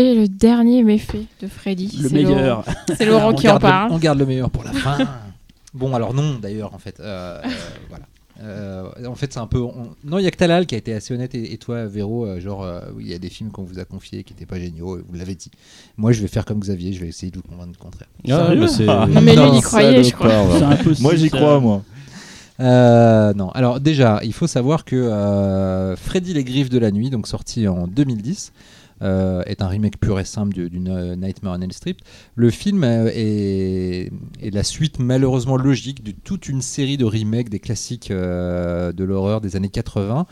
Et 0.00 0.14
le 0.14 0.28
dernier 0.28 0.82
méfait 0.82 1.24
de 1.42 1.46
Freddy. 1.46 1.98
Le 2.02 2.08
c'est 2.08 2.14
meilleur. 2.14 2.38
Laurent- 2.42 2.64
C'est 2.96 3.04
Laurent 3.04 3.32
qui 3.34 3.48
en 3.48 3.58
parle. 3.58 3.92
on 3.92 3.98
garde 3.98 4.18
le 4.18 4.24
meilleur 4.26 4.48
pour 4.50 4.64
la 4.64 4.72
fin. 4.72 4.96
bon, 5.74 5.94
alors 5.94 6.14
non, 6.14 6.36
d'ailleurs, 6.40 6.72
en 6.74 6.78
fait. 6.78 6.98
euh, 7.00 7.38
euh, 7.44 7.48
voilà. 7.90 8.04
Euh, 8.42 8.88
en 9.06 9.14
fait, 9.14 9.30
c'est 9.34 9.38
un 9.38 9.46
peu. 9.46 9.58
on- 9.60 9.90
Non, 10.02 10.18
il 10.18 10.24
y 10.24 10.26
a 10.26 10.30
que 10.30 10.36
Talal 10.38 10.64
qui 10.64 10.74
a 10.74 10.78
été 10.78 10.94
assez 10.94 11.12
honnête 11.12 11.34
et, 11.34 11.52
et 11.52 11.58
toi, 11.58 11.84
Véro, 11.84 12.24
euh, 12.24 12.40
genre, 12.40 12.62
euh, 12.64 12.80
il 12.98 13.06
y 13.06 13.12
a 13.12 13.18
des 13.18 13.28
films 13.28 13.50
qu'on 13.50 13.64
vous 13.64 13.78
a 13.78 13.84
confiés 13.84 14.24
qui 14.24 14.32
n'étaient 14.32 14.46
pas 14.46 14.58
géniaux, 14.58 14.96
et 14.98 15.02
vous 15.06 15.18
l'avez 15.18 15.34
dit. 15.34 15.50
Moi, 15.98 16.12
je 16.12 16.22
vais 16.22 16.28
faire 16.28 16.46
comme 16.46 16.60
Xavier, 16.60 16.94
je 16.94 17.00
vais 17.00 17.08
essayer 17.08 17.30
de 17.30 17.36
vous 17.36 17.42
convaincre 17.42 17.72
du 17.72 17.76
contraire. 17.78 18.08
Ah, 18.30 18.46
Sérieux 18.46 18.60
mais 18.60 18.68
c'est- 18.68 18.88
Ah. 18.88 19.06
Non, 19.06 19.20
mais 19.20 19.36
lui, 19.36 19.42
il 19.52 19.58
y 19.58 19.60
croyait, 19.60 20.02
je 20.04 20.14
crois. 20.14 20.30
Moi, 21.00 21.14
j'y 21.16 21.28
crois, 21.28 21.60
moi. 21.60 21.82
Euh, 22.60 23.32
non, 23.34 23.50
alors 23.50 23.80
déjà, 23.80 24.20
il 24.22 24.32
faut 24.34 24.46
savoir 24.46 24.84
que 24.84 24.94
euh, 24.96 25.96
Freddy 25.96 26.34
les 26.34 26.44
Griffes 26.44 26.68
de 26.68 26.78
la 26.78 26.90
Nuit, 26.90 27.08
donc 27.10 27.26
sorti 27.26 27.66
en 27.68 27.86
2010, 27.86 28.52
euh, 29.02 29.42
est 29.46 29.62
un 29.62 29.68
remake 29.68 29.98
pur 29.98 30.18
et 30.20 30.24
simple 30.24 30.52
du- 30.54 30.68
d'une 30.70 30.88
euh, 30.88 31.16
Nightmare 31.16 31.56
on 31.58 31.60
Elm 31.62 31.70
Street. 31.72 31.96
Le 32.34 32.50
film 32.50 32.84
euh, 32.84 33.10
est, 33.14 34.10
la 34.52 34.62
suite 34.62 34.98
malheureusement 34.98 35.56
logique 35.56 36.02
de 36.04 36.12
toute 36.12 36.48
une 36.48 36.62
série 36.62 36.96
de 36.96 37.04
remakes 37.04 37.48
des 37.48 37.60
classiques 37.60 38.10
de 38.10 39.04
l'horreur 39.04 39.40
des 39.40 39.56
années 39.56 39.68
80 39.68 40.20
euh, 40.20 40.24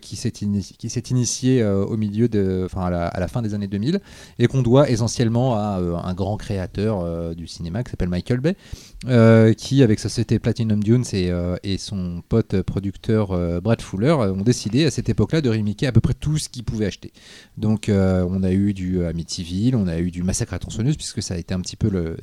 qui 0.00 0.16
s'est 0.16 0.32
ini- 0.42 0.74
qui 0.78 0.88
s'est 0.90 1.04
initié 1.10 1.62
euh, 1.62 1.84
au 1.84 1.96
milieu 1.96 2.28
de, 2.28 2.62
enfin 2.64 2.86
à 2.86 2.90
la, 2.90 3.12
la 3.18 3.28
fin 3.28 3.42
des 3.42 3.54
années 3.54 3.68
2000 3.68 4.00
et 4.38 4.46
qu'on 4.46 4.62
doit 4.62 4.90
essentiellement 4.90 5.54
à 5.54 5.78
euh, 5.80 5.96
un 5.96 6.14
grand 6.14 6.36
créateur 6.36 7.00
euh, 7.00 7.34
du 7.34 7.46
cinéma 7.46 7.82
qui 7.84 7.90
s'appelle 7.90 8.08
Michael 8.08 8.40
Bay 8.40 8.56
euh, 9.06 9.52
qui, 9.52 9.82
avec 9.82 9.98
sa 10.00 10.08
société 10.08 10.38
Platinum 10.38 10.82
Dunes 10.82 11.04
et, 11.12 11.30
euh, 11.30 11.56
son 11.78 12.22
pote 12.28 12.62
producteur 12.62 13.32
euh, 13.32 13.60
Brad 13.60 13.80
Fuller, 13.82 14.08
euh, 14.08 14.32
ont 14.32 14.42
décidé 14.42 14.86
à 14.86 14.90
cette 14.90 15.08
époque-là 15.08 15.40
de 15.40 15.50
remaker 15.50 15.88
à 15.88 15.92
peu 15.92 16.00
près 16.00 16.14
tout 16.14 16.38
ce 16.38 16.48
qu'ils 16.48 16.64
pouvaient 16.64 16.86
acheter. 16.86 17.12
Donc, 17.58 17.88
euh, 17.88 18.26
on 18.28 18.42
a 18.42 18.52
eu 18.52 18.72
du 18.72 19.04
Amityville, 19.04 19.76
on 19.76 19.86
a 19.86 19.98
eu 19.98 20.10
du 20.10 20.22
Massacre 20.22 20.54
à 20.54 20.58
tronçonneuse, 20.58 20.96
puisque 20.96 21.22
ça 21.22 21.34
a 21.34 21.36
été 21.36 21.54
un 21.54 21.60
petit 21.60 21.76
peu 21.76 21.90
le, 21.90 22.16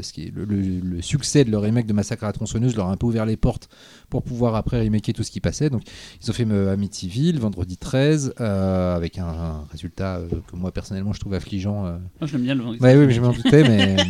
succès 1.01 1.43
de 1.45 1.51
leur 1.51 1.61
remake 1.61 1.85
de 1.85 1.93
Massacre 1.93 2.23
à 2.25 2.33
tronçonneuse, 2.33 2.75
leur 2.75 2.87
a 2.87 2.91
un 2.91 2.97
peu 2.97 3.05
ouvert 3.07 3.25
les 3.25 3.37
portes 3.37 3.69
pour 4.09 4.23
pouvoir 4.23 4.55
après 4.55 4.81
remaker 4.83 5.13
tout 5.13 5.23
ce 5.23 5.31
qui 5.31 5.39
passait. 5.39 5.69
Donc, 5.69 5.83
ils 6.21 6.29
ont 6.29 6.33
fait 6.33 6.47
euh, 6.49 6.73
Amityville, 6.73 7.39
Vendredi 7.53 7.77
13, 7.77 8.33
euh, 8.39 8.95
avec 8.95 9.17
un, 9.19 9.25
un 9.27 9.65
résultat 9.71 10.17
euh, 10.17 10.27
que 10.51 10.55
moi 10.55 10.71
personnellement 10.71 11.13
je 11.13 11.19
trouve 11.19 11.33
affligeant. 11.35 11.85
euh, 11.85 11.97
Moi, 12.19 12.27
j'aime 12.27 12.41
bien 12.41 12.55
le 12.55 12.61
Vendredi 12.61 12.81
Ouais, 12.83 12.95
oui, 12.95 13.05
13. 13.05 13.07
mais 13.07 13.13
je 13.13 13.21
m'en 13.21 13.33
doutais, 13.33 13.63
mais. 13.63 13.95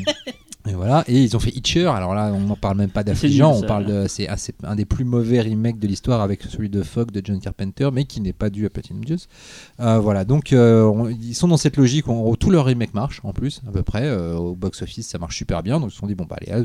Et 0.66 0.76
voilà, 0.76 1.04
et 1.10 1.22
ils 1.22 1.36
ont 1.36 1.42
fait 1.42 1.50
Hitcher. 1.50 1.88
Alors 1.88 2.16
là, 2.16 2.32
on 2.34 2.40
n'en 2.40 2.56
parle 2.56 2.78
même 2.78 2.90
pas 2.90 3.04
d'affligeant. 3.04 3.52
On 3.54 3.64
parle 3.64 3.86
de, 3.86 4.06
c'est 4.08 4.30
un, 4.64 4.76
des 4.78 4.86
plus 4.86 5.04
mauvais 5.04 5.42
remakes 5.42 5.78
de 5.78 5.88
l'histoire 5.88 6.22
avec 6.22 6.42
celui 6.44 6.70
de 6.70 6.82
Fogg 6.84 7.12
de 7.12 7.22
John 7.22 7.38
Carpenter, 7.42 7.90
mais 7.92 8.06
qui 8.06 8.22
n'est 8.22 8.32
pas 8.32 8.50
dû 8.50 8.66
à 8.66 8.70
Platinum 8.70 9.04
Dunes. 9.04 9.18
Euh, 9.82 10.00
voilà, 10.00 10.24
donc 10.24 10.54
euh, 10.54 10.86
on- 10.86 11.10
ils 11.10 11.36
sont 11.36 11.50
dans 11.50 11.58
cette 11.58 11.76
logique 11.76 12.08
où, 12.08 12.14
où 12.14 12.38
tout 12.38 12.50
leur 12.50 12.64
remake 12.64 12.94
marche 12.94 13.20
en 13.26 13.34
plus, 13.34 13.62
à 13.68 13.72
peu 13.74 13.84
près. 13.84 14.06
Euh, 14.06 14.36
au 14.38 14.56
box 14.56 14.82
office, 14.84 15.06
ça 15.10 15.18
marche 15.18 15.36
super 15.36 15.64
bien. 15.64 15.82
Donc 15.82 15.90
ils 15.90 15.96
se 15.96 16.00
sont 16.00 16.08
dit 16.08 16.16
bon 16.16 16.24
bah 16.30 16.38
allez, 16.40 16.54
à 16.54 16.64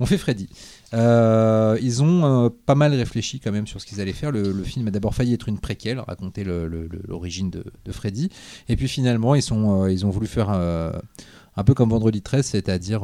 on 0.00 0.04
fait 0.06 0.18
Freddy. 0.18 0.48
Euh, 0.94 1.78
ils 1.80 2.02
ont 2.02 2.46
euh, 2.46 2.48
pas 2.66 2.74
mal 2.74 2.94
réfléchi 2.94 3.40
quand 3.40 3.52
même 3.52 3.66
sur 3.66 3.80
ce 3.80 3.86
qu'ils 3.86 4.00
allaient 4.00 4.12
faire. 4.12 4.30
Le, 4.30 4.62
film 4.62 4.88
a 4.88 4.90
d'abord 4.90 5.14
failli 5.14 5.34
être 5.34 5.48
une 5.48 5.58
préquelle, 5.58 5.98
raconter 6.00 6.44
l'origine 6.44 7.50
de, 7.50 7.92
Freddy. 7.92 8.30
Et 8.68 8.76
puis 8.76 8.88
finalement, 8.88 9.34
ils, 9.34 9.42
sont, 9.42 9.84
euh, 9.84 9.92
ils 9.92 10.06
ont 10.06 10.10
voulu 10.10 10.26
faire 10.26 10.50
un 10.50 11.64
peu 11.64 11.74
comme 11.74 11.90
Vendredi 11.90 12.22
13, 12.22 12.46
c'est-à-dire 12.46 13.02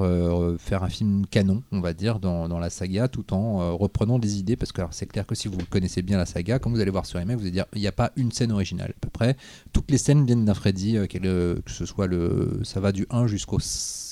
faire 0.58 0.82
un 0.82 0.88
film 0.88 1.26
canon, 1.26 1.62
on 1.72 1.80
va 1.80 1.92
dire, 1.92 2.18
dans, 2.18 2.48
dans 2.48 2.58
la 2.58 2.70
saga, 2.70 3.08
tout 3.08 3.34
en 3.34 3.76
reprenant 3.76 4.18
des 4.18 4.38
idées. 4.38 4.56
Parce 4.56 4.72
que 4.72 4.82
c'est 4.90 5.06
clair 5.06 5.26
que 5.26 5.34
si 5.34 5.48
vous 5.48 5.58
connaissez 5.68 6.02
bien 6.02 6.16
la 6.16 6.26
saga, 6.26 6.58
quand 6.58 6.70
vous 6.70 6.80
allez 6.80 6.90
voir 6.90 7.06
sur 7.06 7.18
remake, 7.18 7.36
vous 7.36 7.42
allez 7.42 7.50
dire 7.50 7.66
il 7.74 7.80
n'y 7.80 7.86
a 7.86 7.92
pas 7.92 8.12
une 8.16 8.32
scène 8.32 8.52
originale. 8.52 8.90
À 8.90 9.00
peu 9.00 9.10
près, 9.10 9.36
toutes 9.72 9.90
les 9.90 9.98
scènes 9.98 10.24
viennent 10.24 10.44
d'un 10.44 10.54
Freddy, 10.54 10.96
euh, 10.96 11.06
que 11.06 11.70
ce 11.70 11.84
soit 11.84 12.06
le. 12.06 12.60
Ça 12.64 12.80
va 12.80 12.92
du 12.92 13.06
1 13.10 13.26
jusqu'au 13.26 13.58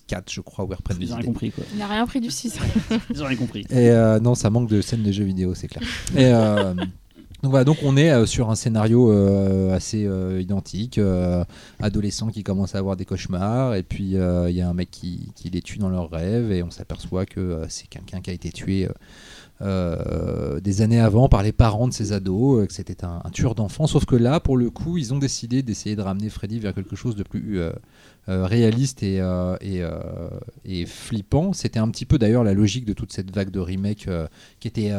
4, 0.07 0.33
je 0.33 0.41
crois, 0.41 0.65
où 0.65 0.69
ils 0.71 0.75
reprennent 0.75 0.99
Ils 1.01 1.13
ont 1.13 1.17
rien 1.17 1.25
compris, 1.27 1.51
quoi. 1.51 1.65
Il 1.73 1.79
n'a 1.79 1.87
rien 1.87 2.07
pris 2.07 2.21
du 2.21 2.31
6. 2.31 2.59
Ils 3.15 3.23
ont 3.23 3.27
rien 3.27 3.37
compris. 3.37 3.63
Et 3.71 3.91
euh, 3.91 4.21
non, 4.21 4.35
ça 4.35 4.51
manque 4.51 4.69
de 4.69 4.81
scènes 4.81 5.03
de 5.03 5.13
jeux 5.13 5.25
vidéo, 5.25 5.55
c'est 5.55 5.69
clair. 5.69 5.83
Et 6.17 6.27
euh, 6.27 6.75
Donc 7.43 7.51
voilà, 7.51 7.65
donc 7.65 7.79
on 7.83 7.97
est 7.97 8.11
euh, 8.11 8.25
sur 8.25 8.51
un 8.51 8.55
scénario 8.55 9.13
euh, 9.13 9.75
assez 9.75 10.07
euh, 10.07 10.41
identique, 10.41 10.99
euh, 10.99 11.45
adolescents 11.81 12.29
qui 12.29 12.43
commencent 12.43 12.75
à 12.75 12.79
avoir 12.79 12.97
des 12.97 13.05
cauchemars, 13.05 13.75
et 13.75 13.83
puis 13.83 14.17
euh, 14.17 14.49
il 14.49 14.57
y 14.57 14.63
a 14.63 14.69
un 14.69 14.75
mec 14.75 14.91
qui, 14.91 15.31
qui 15.35 15.51
les 15.51 15.61
tue 15.61 15.79
dans 15.79 15.91
leurs 15.91 16.11
rêves, 16.11 16.51
et 16.51 16.63
on 16.63 16.71
s'aperçoit 16.71 17.27
que 17.27 17.41
euh, 17.41 17.67
c'est 17.69 17.89
quelqu'un 17.89 18.21
qui 18.21 18.31
a 18.31 18.33
été 18.33 18.51
tué 18.51 18.89
euh, 19.63 20.61
des 20.61 20.83
années 20.83 21.01
avant 21.01 21.31
par 21.31 21.43
les 21.43 21.53
parents 21.53 21.89
de 21.89 21.93
ces 21.93 22.13
ados, 22.13 22.61
euh, 22.61 22.67
que 22.67 22.75
c'était 22.75 23.05
un, 23.05 23.23
tueur 23.33 23.55
d'enfants. 23.55 23.87
Sauf 23.87 24.05
que 24.05 24.15
là, 24.15 24.39
pour 24.39 24.59
le 24.59 24.69
coup, 24.69 24.99
ils 24.99 25.15
ont 25.15 25.19
décidé 25.19 25.63
d'essayer 25.63 25.97
de 25.97 26.03
ramener 26.03 26.29
Freddy 26.29 26.59
vers 26.59 26.75
quelque 26.75 26.95
chose 26.95 27.17
de 27.17 27.23
plus 27.23 27.59
euh, 27.59 27.73
réaliste 28.27 29.03
et, 29.03 29.23
et, 30.65 30.87
flippant. 30.87 31.53
C'était 31.53 31.79
un 31.79 31.89
petit 31.89 32.05
peu 32.05 32.19
d'ailleurs 32.19 32.45
la 32.45 32.53
logique 32.53 32.85
de 32.85 32.93
toute 32.93 33.13
cette 33.13 33.35
vague 33.35 33.51
de 33.51 33.61
remake 33.61 34.09
qui 34.61 34.69
était 34.69 34.93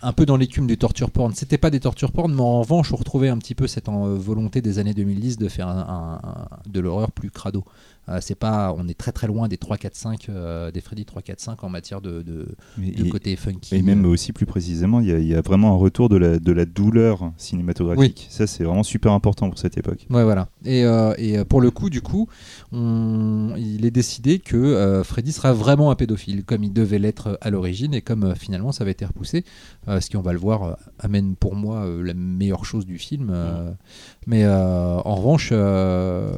un 0.00 0.12
peu 0.12 0.26
dans 0.26 0.36
l'écume 0.36 0.66
du 0.66 0.78
torture 0.78 1.10
porn. 1.10 1.34
C'était 1.34 1.58
pas 1.58 1.70
des 1.70 1.80
torture 1.80 2.12
porn, 2.12 2.32
mais 2.32 2.40
en 2.40 2.60
revanche, 2.60 2.92
on 2.92 2.96
retrouvait 2.96 3.28
un 3.28 3.38
petit 3.38 3.54
peu 3.54 3.66
cette 3.66 3.88
volonté 3.88 4.60
des 4.60 4.78
années 4.78 4.94
2010 4.94 5.38
de 5.38 5.48
faire 5.48 6.20
de 6.66 6.80
l'horreur 6.80 7.10
plus 7.10 7.30
crado. 7.30 7.64
Euh, 8.08 8.18
c'est 8.20 8.34
pas, 8.34 8.74
on 8.76 8.88
est 8.88 8.98
très 8.98 9.12
très 9.12 9.28
loin 9.28 9.46
des 9.46 9.56
3, 9.58 9.76
4, 9.76 9.94
5, 9.94 10.28
euh, 10.28 10.72
des 10.72 10.80
Freddy 10.80 11.04
3, 11.04 11.22
4, 11.22 11.38
5 11.40 11.62
en 11.62 11.68
matière 11.68 12.00
de, 12.00 12.22
de, 12.22 12.48
Et, 12.82 12.90
de 12.90 13.04
et- 13.04 13.08
côté 13.08 13.36
funky. 13.36 13.76
et 13.76 13.82
même 13.82 14.04
aussi 14.06 14.32
plus 14.32 14.44
précisément, 14.44 14.98
il 15.00 15.08
y, 15.08 15.12
a- 15.12 15.18
il 15.20 15.26
y 15.28 15.34
a 15.36 15.40
vraiment 15.40 15.72
un 15.72 15.76
retour 15.76 16.08
de 16.08 16.16
la, 16.16 16.38
de 16.40 16.52
la 16.52 16.64
douleur 16.64 17.30
cinématographique. 17.36 18.26
Ça, 18.28 18.48
c'est 18.48 18.64
vraiment 18.64 18.82
super 18.82 19.12
important 19.12 19.48
pour 19.48 19.58
cette 19.58 19.78
époque. 19.78 20.06
Ouais, 20.10 20.24
voilà. 20.24 20.48
Et, 20.64 20.84
euh, 20.84 21.14
et 21.16 21.38
euh, 21.38 21.44
pour 21.44 21.60
le 21.60 21.70
coup, 21.70 21.90
du 21.90 22.00
coup, 22.02 22.28
on- 22.72 23.54
il 23.56 23.86
est 23.86 23.90
décidé 23.92 24.38
que 24.40 24.56
euh, 24.56 25.04
Freddy 25.04 25.30
sera 25.32 25.52
vraiment 25.52 25.90
un 25.90 25.94
pédophile, 25.94 26.44
comme 26.44 26.64
il 26.64 26.72
devait 26.72 26.98
l'être 26.98 27.38
à 27.40 27.50
l'origine, 27.50 27.94
et 27.94 28.00
comme 28.00 28.24
euh, 28.24 28.34
finalement 28.34 28.72
ça 28.72 28.84
va 28.84 28.90
été 28.90 29.04
repoussé, 29.04 29.44
euh, 29.88 30.00
ce 30.00 30.10
qui, 30.10 30.16
on 30.16 30.22
va 30.22 30.32
le 30.32 30.38
voir, 30.38 30.62
euh, 30.64 30.72
amène 30.98 31.36
pour 31.36 31.54
moi 31.54 31.84
euh, 31.84 32.02
la 32.02 32.14
meilleure 32.14 32.64
chose 32.64 32.84
du 32.84 32.98
film. 32.98 33.30
euh, 33.32 33.70
Mais 34.26 34.44
euh, 34.44 34.98
en 35.04 35.14
revanche, 35.14 35.50
euh, 35.52 36.32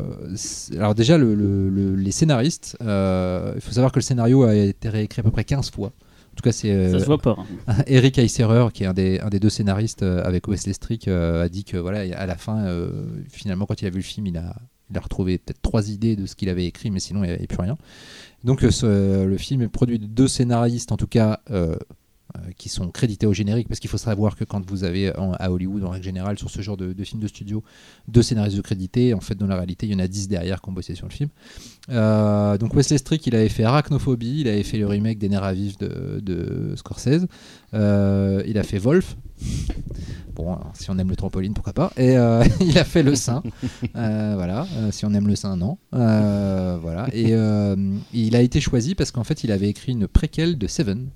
alors 0.76 0.94
déjà, 0.94 1.16
le- 1.18 1.34
le- 1.34 1.53
le- 1.72 1.94
les 1.94 2.10
scénaristes, 2.12 2.76
euh, 2.82 3.52
il 3.54 3.60
faut 3.60 3.72
savoir 3.72 3.92
que 3.92 3.98
le 3.98 4.02
scénario 4.04 4.42
a 4.44 4.54
été 4.54 4.88
réécrit 4.88 5.20
à 5.20 5.22
peu 5.22 5.30
près 5.30 5.44
15 5.44 5.70
fois. 5.70 5.88
En 5.88 6.36
tout 6.36 6.42
cas, 6.42 6.52
c'est 6.52 6.68
Ça 6.90 6.96
euh, 6.96 6.98
hein. 7.68 7.74
Eric 7.86 8.18
Eiserer, 8.18 8.66
qui 8.74 8.82
est 8.82 8.86
un 8.86 8.92
des, 8.92 9.20
un 9.20 9.28
des 9.28 9.38
deux 9.38 9.50
scénaristes 9.50 10.02
euh, 10.02 10.22
avec 10.24 10.48
Wesley 10.48 10.72
Strick, 10.72 11.06
euh, 11.06 11.44
a 11.44 11.48
dit 11.48 11.62
que 11.64 11.76
voilà, 11.76 12.00
à 12.18 12.26
la 12.26 12.36
fin, 12.36 12.64
finalement, 13.30 13.66
quand 13.66 13.80
il 13.82 13.86
a 13.86 13.90
vu 13.90 13.98
le 13.98 14.02
film, 14.02 14.26
il 14.26 14.36
a, 14.36 14.54
il 14.90 14.96
a 14.98 15.00
retrouvé 15.00 15.38
peut-être 15.38 15.62
trois 15.62 15.88
idées 15.90 16.16
de 16.16 16.26
ce 16.26 16.34
qu'il 16.34 16.48
avait 16.48 16.66
écrit, 16.66 16.90
mais 16.90 16.98
sinon, 17.00 17.22
il 17.22 17.28
n'y 17.28 17.32
avait 17.34 17.46
plus 17.46 17.60
rien. 17.60 17.76
Donc, 18.42 18.62
ce- 18.68 19.24
le 19.24 19.36
film 19.38 19.62
est 19.62 19.68
produit 19.68 19.98
de 20.00 20.06
deux 20.06 20.26
scénaristes, 20.28 20.90
en 20.90 20.96
tout 20.96 21.06
cas, 21.06 21.40
qui 22.58 22.68
sont 22.68 22.88
crédités 22.90 23.26
au 23.26 23.32
générique, 23.32 23.68
parce 23.68 23.80
qu'il 23.80 23.90
faut 23.90 23.98
savoir 23.98 24.36
que 24.36 24.44
quand 24.44 24.68
vous 24.68 24.84
avez 24.84 25.12
à 25.14 25.50
Hollywood, 25.52 25.84
en 25.84 25.90
règle 25.90 26.04
générale, 26.04 26.38
sur 26.38 26.50
ce 26.50 26.60
genre 26.62 26.76
de, 26.76 26.92
de 26.92 27.04
film 27.04 27.20
de 27.20 27.28
studio, 27.28 27.62
deux 28.08 28.22
scénaristes 28.22 28.56
de 28.56 28.62
crédité, 28.62 29.14
en 29.14 29.20
fait, 29.20 29.34
dans 29.34 29.46
la 29.46 29.56
réalité, 29.56 29.86
il 29.86 29.92
y 29.92 29.94
en 29.94 29.98
a 29.98 30.08
dix 30.08 30.28
derrière 30.28 30.60
qui 30.60 30.68
ont 30.68 30.72
bossé 30.72 30.94
sur 30.94 31.06
le 31.06 31.12
film. 31.12 31.30
Euh, 31.90 32.58
donc 32.58 32.74
Wesley 32.74 32.98
Strick, 32.98 33.26
il 33.26 33.34
avait 33.34 33.48
fait 33.48 33.64
Arachnophobie, 33.64 34.40
il 34.40 34.48
avait 34.48 34.62
fait 34.62 34.78
le 34.78 34.86
remake 34.86 35.18
des 35.18 35.28
Nerfs 35.28 35.54
de, 35.78 36.74
Scorsese, 36.76 37.26
Euh, 37.74 38.42
il 38.46 38.58
a 38.58 38.62
fait 38.62 38.78
Wolf. 38.78 39.16
Bon, 40.34 40.58
si 40.74 40.90
on 40.90 40.98
aime 40.98 41.10
le 41.10 41.16
trampoline, 41.16 41.54
pourquoi 41.54 41.72
pas. 41.72 41.92
Et 41.96 42.16
euh, 42.16 42.44
il 42.60 42.76
a 42.78 42.84
fait 42.84 43.02
Le. 43.02 43.14
Euh, 43.14 44.32
voilà, 44.34 44.66
Euh, 44.76 44.90
si 44.90 45.04
on 45.04 45.14
aime 45.14 45.28
Le 45.28 45.36
Saint, 45.36 45.56
non. 45.56 45.78
Euh, 45.94 46.76
voilà. 46.80 47.06
Et 47.12 47.28
euh, 47.30 47.76
il 48.12 48.34
a 48.34 48.40
été 48.40 48.60
choisi 48.60 48.94
parce 48.94 49.10
qu'en 49.12 49.24
fait, 49.24 49.44
il 49.44 49.52
avait 49.52 49.68
écrit 49.68 49.92
une 49.92 50.08
préquelle 50.08 50.58
de 50.58 50.66
Seven. 50.66 51.08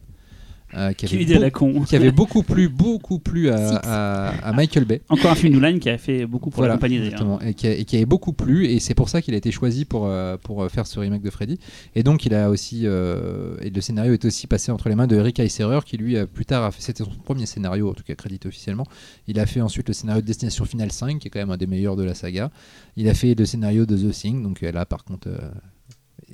Euh, 0.74 0.92
qui, 0.92 1.06
avait 1.06 1.22
idée 1.22 1.34
à 1.34 1.36
beau- 1.38 1.42
la 1.42 1.50
con. 1.50 1.80
qui 1.82 1.96
avait 1.96 2.10
beaucoup 2.12 2.42
plu, 2.42 2.68
beaucoup 2.68 3.18
plu 3.18 3.48
à, 3.50 3.76
à- 3.78 4.48
à 4.48 4.52
Michael 4.52 4.84
Bay. 4.84 5.00
Encore 5.08 5.30
un 5.30 5.34
film 5.34 5.54
New 5.54 5.60
Line 5.60 5.78
qui 5.80 5.88
a 5.90 5.96
fait 5.98 6.26
beaucoup 6.26 6.50
pour 6.50 6.58
Voilà, 6.58 6.74
l'accompagner 6.74 6.98
d'ailleurs. 6.98 7.12
exactement, 7.14 7.40
et 7.40 7.54
qui, 7.54 7.66
a- 7.66 7.72
et 7.74 7.84
qui 7.84 7.96
avait 7.96 8.04
beaucoup 8.06 8.32
plu, 8.32 8.66
et 8.66 8.78
c'est 8.80 8.94
pour 8.94 9.08
ça 9.08 9.22
qu'il 9.22 9.34
a 9.34 9.36
été 9.36 9.50
choisi 9.50 9.84
pour, 9.84 10.06
euh, 10.06 10.36
pour 10.36 10.62
euh, 10.62 10.68
faire 10.68 10.86
ce 10.86 10.98
remake 11.00 11.22
de 11.22 11.30
Freddy. 11.30 11.58
Et 11.94 12.02
donc, 12.02 12.26
il 12.26 12.34
a 12.34 12.50
aussi, 12.50 12.82
euh, 12.84 13.56
et 13.62 13.70
le 13.70 13.80
scénario 13.80 14.12
est 14.12 14.24
aussi 14.24 14.46
passé 14.46 14.70
entre 14.70 14.88
les 14.88 14.94
mains 14.94 15.06
de 15.06 15.16
Eric 15.16 15.38
Eiserer, 15.40 15.80
qui 15.86 15.96
lui, 15.96 16.18
a 16.18 16.26
plus 16.26 16.44
tard, 16.44 16.64
a 16.64 16.70
fait, 16.70 16.82
c'était 16.82 17.04
son 17.04 17.10
premier 17.10 17.46
scénario, 17.46 17.90
en 17.90 17.94
tout 17.94 18.02
cas 18.04 18.14
crédité 18.14 18.48
officiellement. 18.48 18.84
Il 19.26 19.40
a 19.40 19.46
fait 19.46 19.60
ensuite 19.60 19.88
le 19.88 19.94
scénario 19.94 20.20
de 20.22 20.26
Destination 20.26 20.64
Finale 20.64 20.92
5, 20.92 21.18
qui 21.18 21.28
est 21.28 21.30
quand 21.30 21.38
même 21.40 21.50
un 21.50 21.56
des 21.56 21.66
meilleurs 21.66 21.96
de 21.96 22.04
la 22.04 22.14
saga. 22.14 22.50
Il 22.96 23.08
a 23.08 23.14
fait 23.14 23.34
le 23.34 23.44
scénario 23.46 23.86
de 23.86 23.96
The 23.96 24.12
Thing, 24.12 24.42
donc 24.42 24.60
là, 24.60 24.84
par 24.84 25.04
contre. 25.04 25.28
euh, 25.28 25.38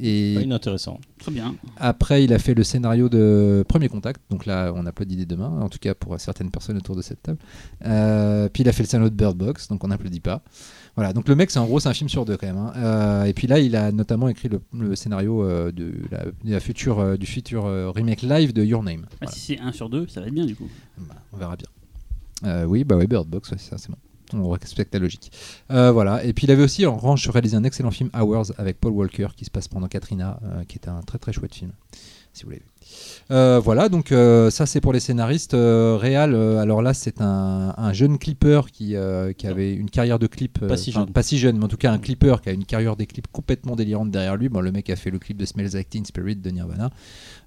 et 0.01 0.35
inintéressant. 0.35 0.99
Très 1.19 1.31
bien. 1.33 1.55
après, 1.77 2.25
il 2.25 2.33
a 2.33 2.39
fait 2.39 2.55
le 2.55 2.63
scénario 2.65 3.09
de 3.09 3.65
Premier 3.69 3.89
Contact, 3.89 4.21
donc 4.31 4.47
là, 4.47 4.73
on 4.75 4.85
applaudit 4.87 5.17
dès 5.17 5.25
demain, 5.27 5.49
en 5.61 5.69
tout 5.69 5.79
cas 5.79 5.95
pour 5.95 6.19
certaines 6.21 6.51
personnes 6.51 6.77
autour 6.77 6.97
de 6.97 7.03
cette 7.03 7.23
table. 7.23 7.39
Euh, 7.87 8.49
puis 8.53 8.63
il 8.63 8.69
a 8.69 8.73
fait 8.73 8.83
le 8.83 8.89
scénario 8.89 9.11
de 9.11 9.15
Bird 9.15 9.37
Box, 9.37 9.69
donc 9.69 9.83
on 9.85 9.89
n'applaudit 9.89 10.21
pas. 10.21 10.43
Voilà, 10.97 11.13
donc 11.13 11.29
le 11.29 11.35
mec, 11.35 11.51
c'est 11.51 11.59
en 11.59 11.67
gros, 11.67 11.81
c'est 11.81 11.89
un 11.89 11.95
film 11.95 12.09
sur 12.09 12.25
deux 12.25 12.37
quand 12.37 12.47
même. 12.47 12.57
hein. 12.57 12.73
Euh, 12.77 13.25
et 13.25 13.33
puis 13.33 13.47
là, 13.49 13.59
il 13.59 13.75
a 13.75 13.91
notamment 13.91 14.29
écrit 14.29 14.49
le, 14.49 14.61
le 14.73 14.95
scénario 14.95 15.43
euh, 15.43 15.73
de 15.73 15.93
la, 16.11 16.25
de 16.25 16.51
la 16.53 16.61
future, 16.61 17.01
euh, 17.01 17.17
du 17.17 17.27
futur 17.27 17.67
euh, 17.67 17.91
remake 17.91 18.23
live 18.23 18.53
de 18.53 18.63
Your 18.65 18.83
Name. 18.83 19.07
Ah, 19.07 19.15
Voilà. 19.23 19.33
Si 19.33 19.41
c'est 19.41 19.59
1 19.61 19.73
sur 19.73 19.89
2, 19.89 20.07
ça 20.09 20.21
va 20.21 20.27
être 20.29 20.35
bien 20.35 20.47
du 20.47 20.55
coup. 20.55 20.69
Bah, 20.99 21.15
on 21.33 21.37
verra 21.37 21.57
bien. 21.57 21.67
Euh, 22.45 22.65
oui, 22.65 22.85
bah 22.85 22.97
oui, 22.97 23.07
Bird 23.07 23.27
Box, 23.29 23.51
ouais, 23.51 23.59
ça 23.59 23.77
c'est 23.79 23.91
bon. 23.91 23.97
On 24.35 24.51
respecte 24.51 24.93
la 24.95 25.01
logique. 25.01 25.33
Euh, 25.71 25.93
voilà. 25.93 26.25
Et 26.25 26.33
puis 26.33 26.47
il 26.47 26.51
avait 26.51 26.63
aussi 26.63 26.87
en 26.87 26.97
revanche 26.97 27.29
réalisé 27.29 27.57
un 27.57 27.65
excellent 27.65 27.91
film 27.91 28.11
Hours 28.19 28.53
avec 28.59 28.81
Paul 28.81 28.93
Walker 28.93 29.29
qui 29.37 29.45
se 29.45 29.51
passe 29.51 29.69
pendant 29.69 29.89
Katrina, 29.89 30.41
euh, 30.45 30.65
qui 30.65 30.79
est 30.79 30.89
un 30.89 31.01
très 31.03 31.19
très 31.19 31.33
chouette 31.33 31.55
film, 31.55 31.73
si 32.33 32.45
vous 32.45 32.51
l'avez 32.51 32.63
vu. 32.63 32.69
Euh, 33.31 33.61
voilà, 33.65 33.89
donc 33.89 34.13
euh, 34.13 34.51
ça 34.51 34.67
c'est 34.67 34.83
pour 34.83 34.93
les 34.93 35.01
scénaristes. 35.01 35.55
Euh, 35.55 35.97
Réal, 35.99 36.35
alors 36.35 36.83
là 36.83 36.93
c'est 36.93 37.23
un, 37.23 37.73
un 37.77 37.93
jeune 37.95 38.19
clipper 38.19 38.61
qui, 38.71 38.95
qui 39.39 39.47
avait 39.47 39.73
une 39.73 39.89
carrière 39.89 40.19
de 40.19 40.27
clip. 40.27 40.59
Pas 40.67 40.77
si 40.77 40.93
jeune. 40.93 41.11
Pas 41.11 41.23
si 41.23 41.39
jeune, 41.39 41.57
mais 41.57 41.65
en 41.65 41.69
tout 41.69 41.79
cas 41.79 41.93
un 41.93 41.99
clipper 41.99 42.37
qui 42.43 42.51
a 42.51 42.53
une 42.53 42.67
carrière 42.67 42.97
des 42.97 43.07
clips 43.07 43.29
complètement 43.33 43.77
délirante 43.77 44.11
derrière 44.11 44.37
lui. 44.37 44.51
Bon, 44.51 44.61
le 44.61 44.71
mec 44.71 44.91
a 44.91 44.97
fait 44.97 45.11
le 45.11 45.19
clip 45.19 45.39
de 45.39 45.47
Smells 45.47 45.71
Like 45.73 45.89
Teen 45.89 46.05
Spirit 46.05 46.37
de 46.37 46.51
Nirvana. 46.51 46.91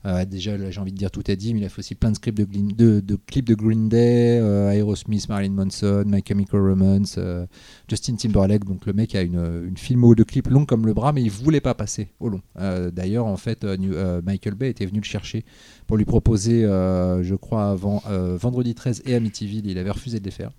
Euh, 0.08 0.24
déjà, 0.26 0.58
j'ai 0.72 0.80
envie 0.80 0.94
de 0.94 0.98
dire 0.98 1.12
tout 1.12 1.30
est 1.30 1.36
dit, 1.36 1.54
mais 1.54 1.60
il 1.62 1.66
a 1.66 1.70
fait 1.70 1.80
aussi 1.80 1.96
plein 1.96 2.12
de, 2.12 2.16
scripts 2.16 2.38
de, 2.38 2.46
Glin- 2.46 2.74
de, 3.02 3.16
clips 3.28 3.46
de 3.48 3.56
Green 3.56 3.90
Day, 3.90 4.40
euh, 4.42 4.72
Aerosmith, 4.72 5.28
Marilyn 5.28 5.52
Manson, 5.54 6.06
My 6.08 6.24
Chemical 6.26 6.62
Romance, 6.62 7.16
euh, 7.18 7.46
Justin 7.90 8.16
Timberlake. 8.16 8.64
Donc 8.64 8.86
le 8.86 8.94
mec 8.94 9.16
a 9.16 9.22
une, 9.22 9.68
une 9.68 9.78
filmo 9.78 10.16
de 10.16 10.24
clips 10.24 10.48
long 10.48 10.66
comme 10.66 10.86
le 10.86 10.94
bras, 10.94 11.12
mais 11.12 11.22
il 11.22 11.30
voulait 11.30 11.60
pas 11.62 11.74
passer 11.74 12.10
au 12.20 12.30
long. 12.30 12.42
D'ailleurs, 12.56 13.26
en 13.26 13.38
fait, 13.38 13.66
Michael 13.66 14.56
Bay 14.56 14.70
était 14.70 14.86
venu 14.86 15.00
le 15.00 15.06
chercher 15.06 15.44
pour 15.88 15.98
lui 15.98 16.06
proposer, 16.06 16.62
je 16.62 17.36
crois, 17.36 17.70
avant 17.70 18.02
Vendredi 18.08 18.76
13 18.76 19.04
et 19.06 19.16
Amityville. 19.16 19.68
Il 19.68 19.78
avait 19.78 19.92
refusé 19.92 20.20
de 20.20 20.26
les 20.26 20.32
faire. 20.32 20.52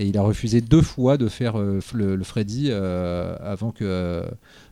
Et 0.00 0.06
il 0.06 0.16
a 0.16 0.22
refusé 0.22 0.62
deux 0.62 0.80
fois 0.80 1.18
de 1.18 1.28
faire 1.28 1.58
euh, 1.60 1.78
le, 1.92 2.16
le 2.16 2.24
Freddy 2.24 2.68
euh, 2.70 3.36
avant 3.40 3.70
que 3.70 3.84
euh, 3.84 4.22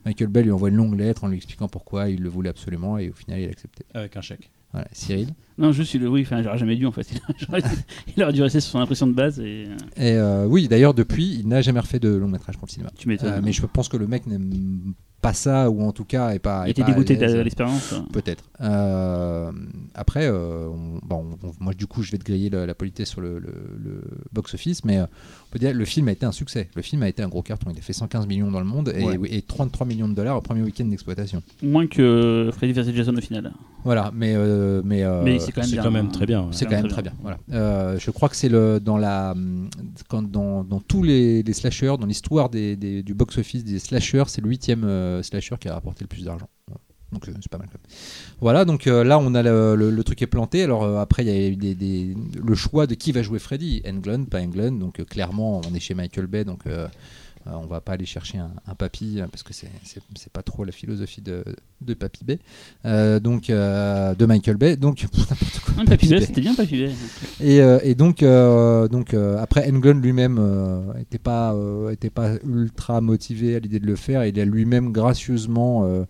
Michael 0.07 0.29
Bay 0.29 0.43
lui 0.43 0.51
envoie 0.51 0.71
une 0.71 0.77
longue 0.77 0.99
lettre 0.99 1.23
en 1.25 1.29
lui 1.29 1.37
expliquant 1.37 1.69
pourquoi 1.69 2.09
il 2.09 2.23
le 2.23 2.31
voulait 2.31 2.49
absolument 2.49 2.97
et 2.97 3.11
au 3.11 3.13
final 3.13 3.39
il 3.39 3.47
a 3.47 3.51
accepté. 3.51 3.85
Avec 3.93 4.17
un 4.17 4.23
chèque. 4.23 4.51
Voilà, 4.73 4.89
Cyril? 4.93 5.29
Non, 5.59 5.73
juste, 5.73 5.93
il, 5.95 6.07
oui, 6.07 6.23
enfin, 6.23 6.43
j'aurais 6.43 6.57
jamais 6.57 6.77
dû 6.77 6.87
en 6.87 6.93
fait. 6.93 7.07
Il 8.17 8.23
aurait 8.23 8.33
dû 8.33 8.43
rester 8.43 8.61
sur 8.61 8.73
son 8.73 8.81
impression 8.81 9.07
de 9.07 9.13
base 9.13 9.41
et 9.41 9.65
Et 9.97 10.13
euh, 10.13 10.45
oui, 10.47 10.69
d'ailleurs, 10.69 10.93
depuis, 10.93 11.39
il 11.41 11.49
n'a 11.49 11.63
jamais 11.63 11.81
refait 11.81 11.99
de 11.99 12.11
long 12.11 12.29
métrage 12.29 12.59
pour 12.59 12.67
le 12.67 12.73
cinéma. 12.73 12.91
tu 12.97 13.09
m'étonnes. 13.09 13.33
Euh, 13.33 13.41
mais 13.43 13.53
je 13.53 13.65
pense 13.65 13.89
que 13.89 13.97
le 13.97 14.07
mec 14.07 14.27
n'aime 14.27 14.95
pas 15.21 15.33
ça, 15.33 15.69
ou 15.71 15.83
en 15.83 15.93
tout 15.93 16.05
cas, 16.05 16.31
est 16.31 16.39
pas. 16.39 16.63
il 16.67 16.71
était 16.71 16.85
dégoûté 16.85 17.17
de 17.17 17.27
l'expérience. 17.41 17.95
Peut-être. 18.13 18.45
Euh, 18.61 19.51
après, 19.95 20.27
euh, 20.27 20.69
on- 20.69 21.01
bon, 21.05 21.27
on- 21.43 21.53
moi, 21.65 21.75
du 21.75 21.87
coup, 21.87 22.03
je 22.03 22.13
vais 22.13 22.19
te 22.19 22.25
griller 22.25 22.51
la, 22.51 22.67
la 22.67 22.75
politesse 22.75 23.09
sur 23.11 23.21
le, 23.21 23.39
le- 23.39 23.53
le 23.83 24.01
box-office, 24.33 24.85
mais 24.85 24.99
euh, 24.99 25.05
on 25.05 25.51
peut 25.53 25.59
dire 25.59 25.75
le 25.75 25.85
film 25.85 26.09
a 26.09 26.13
été 26.13 26.25
un 26.27 26.33
succès. 26.33 26.69
Le 26.77 26.83
film 26.83 27.03
a 27.03 27.09
été 27.09 27.23
un 27.23 27.29
gros 27.29 27.43
carton. 27.43 27.71
Il 27.73 27.79
a 27.79 27.83
fait 27.83 27.93
115 27.93 28.27
millions 28.27 28.51
dans 28.51 28.61
le 28.61 28.67
monde 28.67 28.93
et, 28.97 29.03
Ouais. 29.05 29.19
et 29.31 29.43
33 29.43 29.87
millions 29.87 30.09
de 30.09 30.15
dollars 30.15 30.37
au 30.37 30.41
premier 30.41 30.63
week-end 30.63 30.85
d'exploitation. 30.85 31.43
Moins 31.63 31.87
que 31.87 32.51
Freddy 32.57 32.73
vs 32.73 32.95
Jason 32.95 33.15
au 33.17 33.21
final. 33.21 33.53
Voilà, 33.85 34.11
mais 34.15 34.35
mais 34.37 34.83
mais, 34.85 35.03
euh, 35.05 35.23
mais 35.25 35.39
c'est 35.39 35.53
quand 35.53 35.91
même 35.91 36.07
quand 36.07 36.13
très 36.13 36.27
bien. 36.27 36.49
C'est 36.53 36.67
quand 36.67 36.73
même 36.77 36.89
très 36.89 37.03
bien. 37.03 37.13
Voilà. 37.23 37.39
Euh, 37.53 37.97
je 37.99 38.11
crois 38.11 38.29
que 38.29 38.37
c'est 38.37 38.49
le 38.49 38.81
dans 38.81 38.99
la 38.99 39.35
quand 40.09 40.23
dans, 40.23 40.65
dans 40.65 40.81
tous 40.81 41.03
les, 41.03 41.43
les 41.43 41.53
slashers, 41.53 41.95
dans 41.99 42.07
l'histoire 42.07 42.51
des, 42.51 42.77
des- 42.77 43.03
du 43.03 43.15
box 43.15 43.39
office 43.39 43.65
des 43.65 43.79
slashers, 43.79 44.25
c'est 44.27 44.41
le 44.43 44.49
huitième 44.49 44.83
euh, 44.85 45.08
slasher 45.23 45.57
qui 45.61 45.69
a 45.69 45.75
rapporté 45.75 46.05
le 46.05 46.09
plus 46.09 46.25
d'argent. 46.25 46.49
Donc 47.13 47.27
euh, 47.27 47.33
c'est 47.41 47.51
pas 47.51 47.59
mal. 47.59 47.69
Voilà, 48.41 48.65
donc 48.65 48.87
euh, 48.87 49.03
là 49.03 49.19
on 49.19 49.35
a 49.35 49.43
le, 49.43 50.03
truc 50.05 50.21
est 50.21 50.27
planté. 50.27 50.63
Alors 50.63 50.85
euh, 50.85 50.99
après 50.99 51.25
il 51.25 51.29
y 51.29 51.31
a 51.31 51.49
eu 51.49 51.57
des, 51.57 52.15
le 52.43 52.55
choix 52.55 52.87
de 52.87 52.95
qui 52.95 53.13
va 53.13 53.23
jouer 53.23 53.39
Freddy, 53.39 53.83
Englund, 53.87 54.29
pas 54.29 54.41
Englund. 54.41 54.79
Donc 54.79 55.01
euh, 55.01 55.05
clairement 55.05 55.61
on 55.67 55.75
est 55.75 55.81
chez 55.81 55.95
Michael 55.95 56.27
Bay, 56.27 56.45
donc 56.45 56.65
euh, 57.49 57.53
on 57.55 57.67
va 57.67 57.81
pas 57.81 57.93
aller 57.93 58.07
chercher 58.07 58.39
un, 58.39 58.51
un 58.67 58.75
papy 58.75 59.21
euh, 59.21 59.27
parce 59.31 59.43
que 59.43 59.53
c'est 59.53 60.33
pas 60.33 60.43
trop 60.43 60.65
la 60.65 60.73
philosophie 60.73 61.21
de, 61.21 61.45
de 61.81 61.95
Papy 61.95 62.25
Bay. 62.25 62.39
Euh, 62.85 63.21
donc 63.21 63.51
euh, 63.51 64.15
de 64.15 64.27
Michael 64.27 64.57
Bay. 64.57 64.77
Donc 64.77 65.03
n'importe 65.19 65.61
quoi. 65.61 65.75
Ouais, 65.79 65.85
Papy 65.85 66.09
Bay, 66.09 66.19
Bay. 66.19 66.27
c'était 66.27 66.41
bien 66.41 66.55
Papy 66.55 66.85
Bay. 66.85 66.93
Et, 67.41 67.59
et 67.89 67.95
donc, 67.95 68.23
donc 68.91 69.15
après, 69.15 69.71
Englund 69.71 70.03
lui-même 70.03 70.41
n'était 70.97 71.19
pas, 71.19 71.55
était 71.91 72.11
pas 72.11 72.35
ultra 72.45 73.01
motivé 73.01 73.57
à 73.57 73.59
l'idée 73.59 73.81
de 73.81 73.87
le 73.87 73.97
faire. 73.97 74.25
Il 74.25 74.39
a 74.39 74.45
lui-même 74.45 74.93
gracieusement 74.93 76.07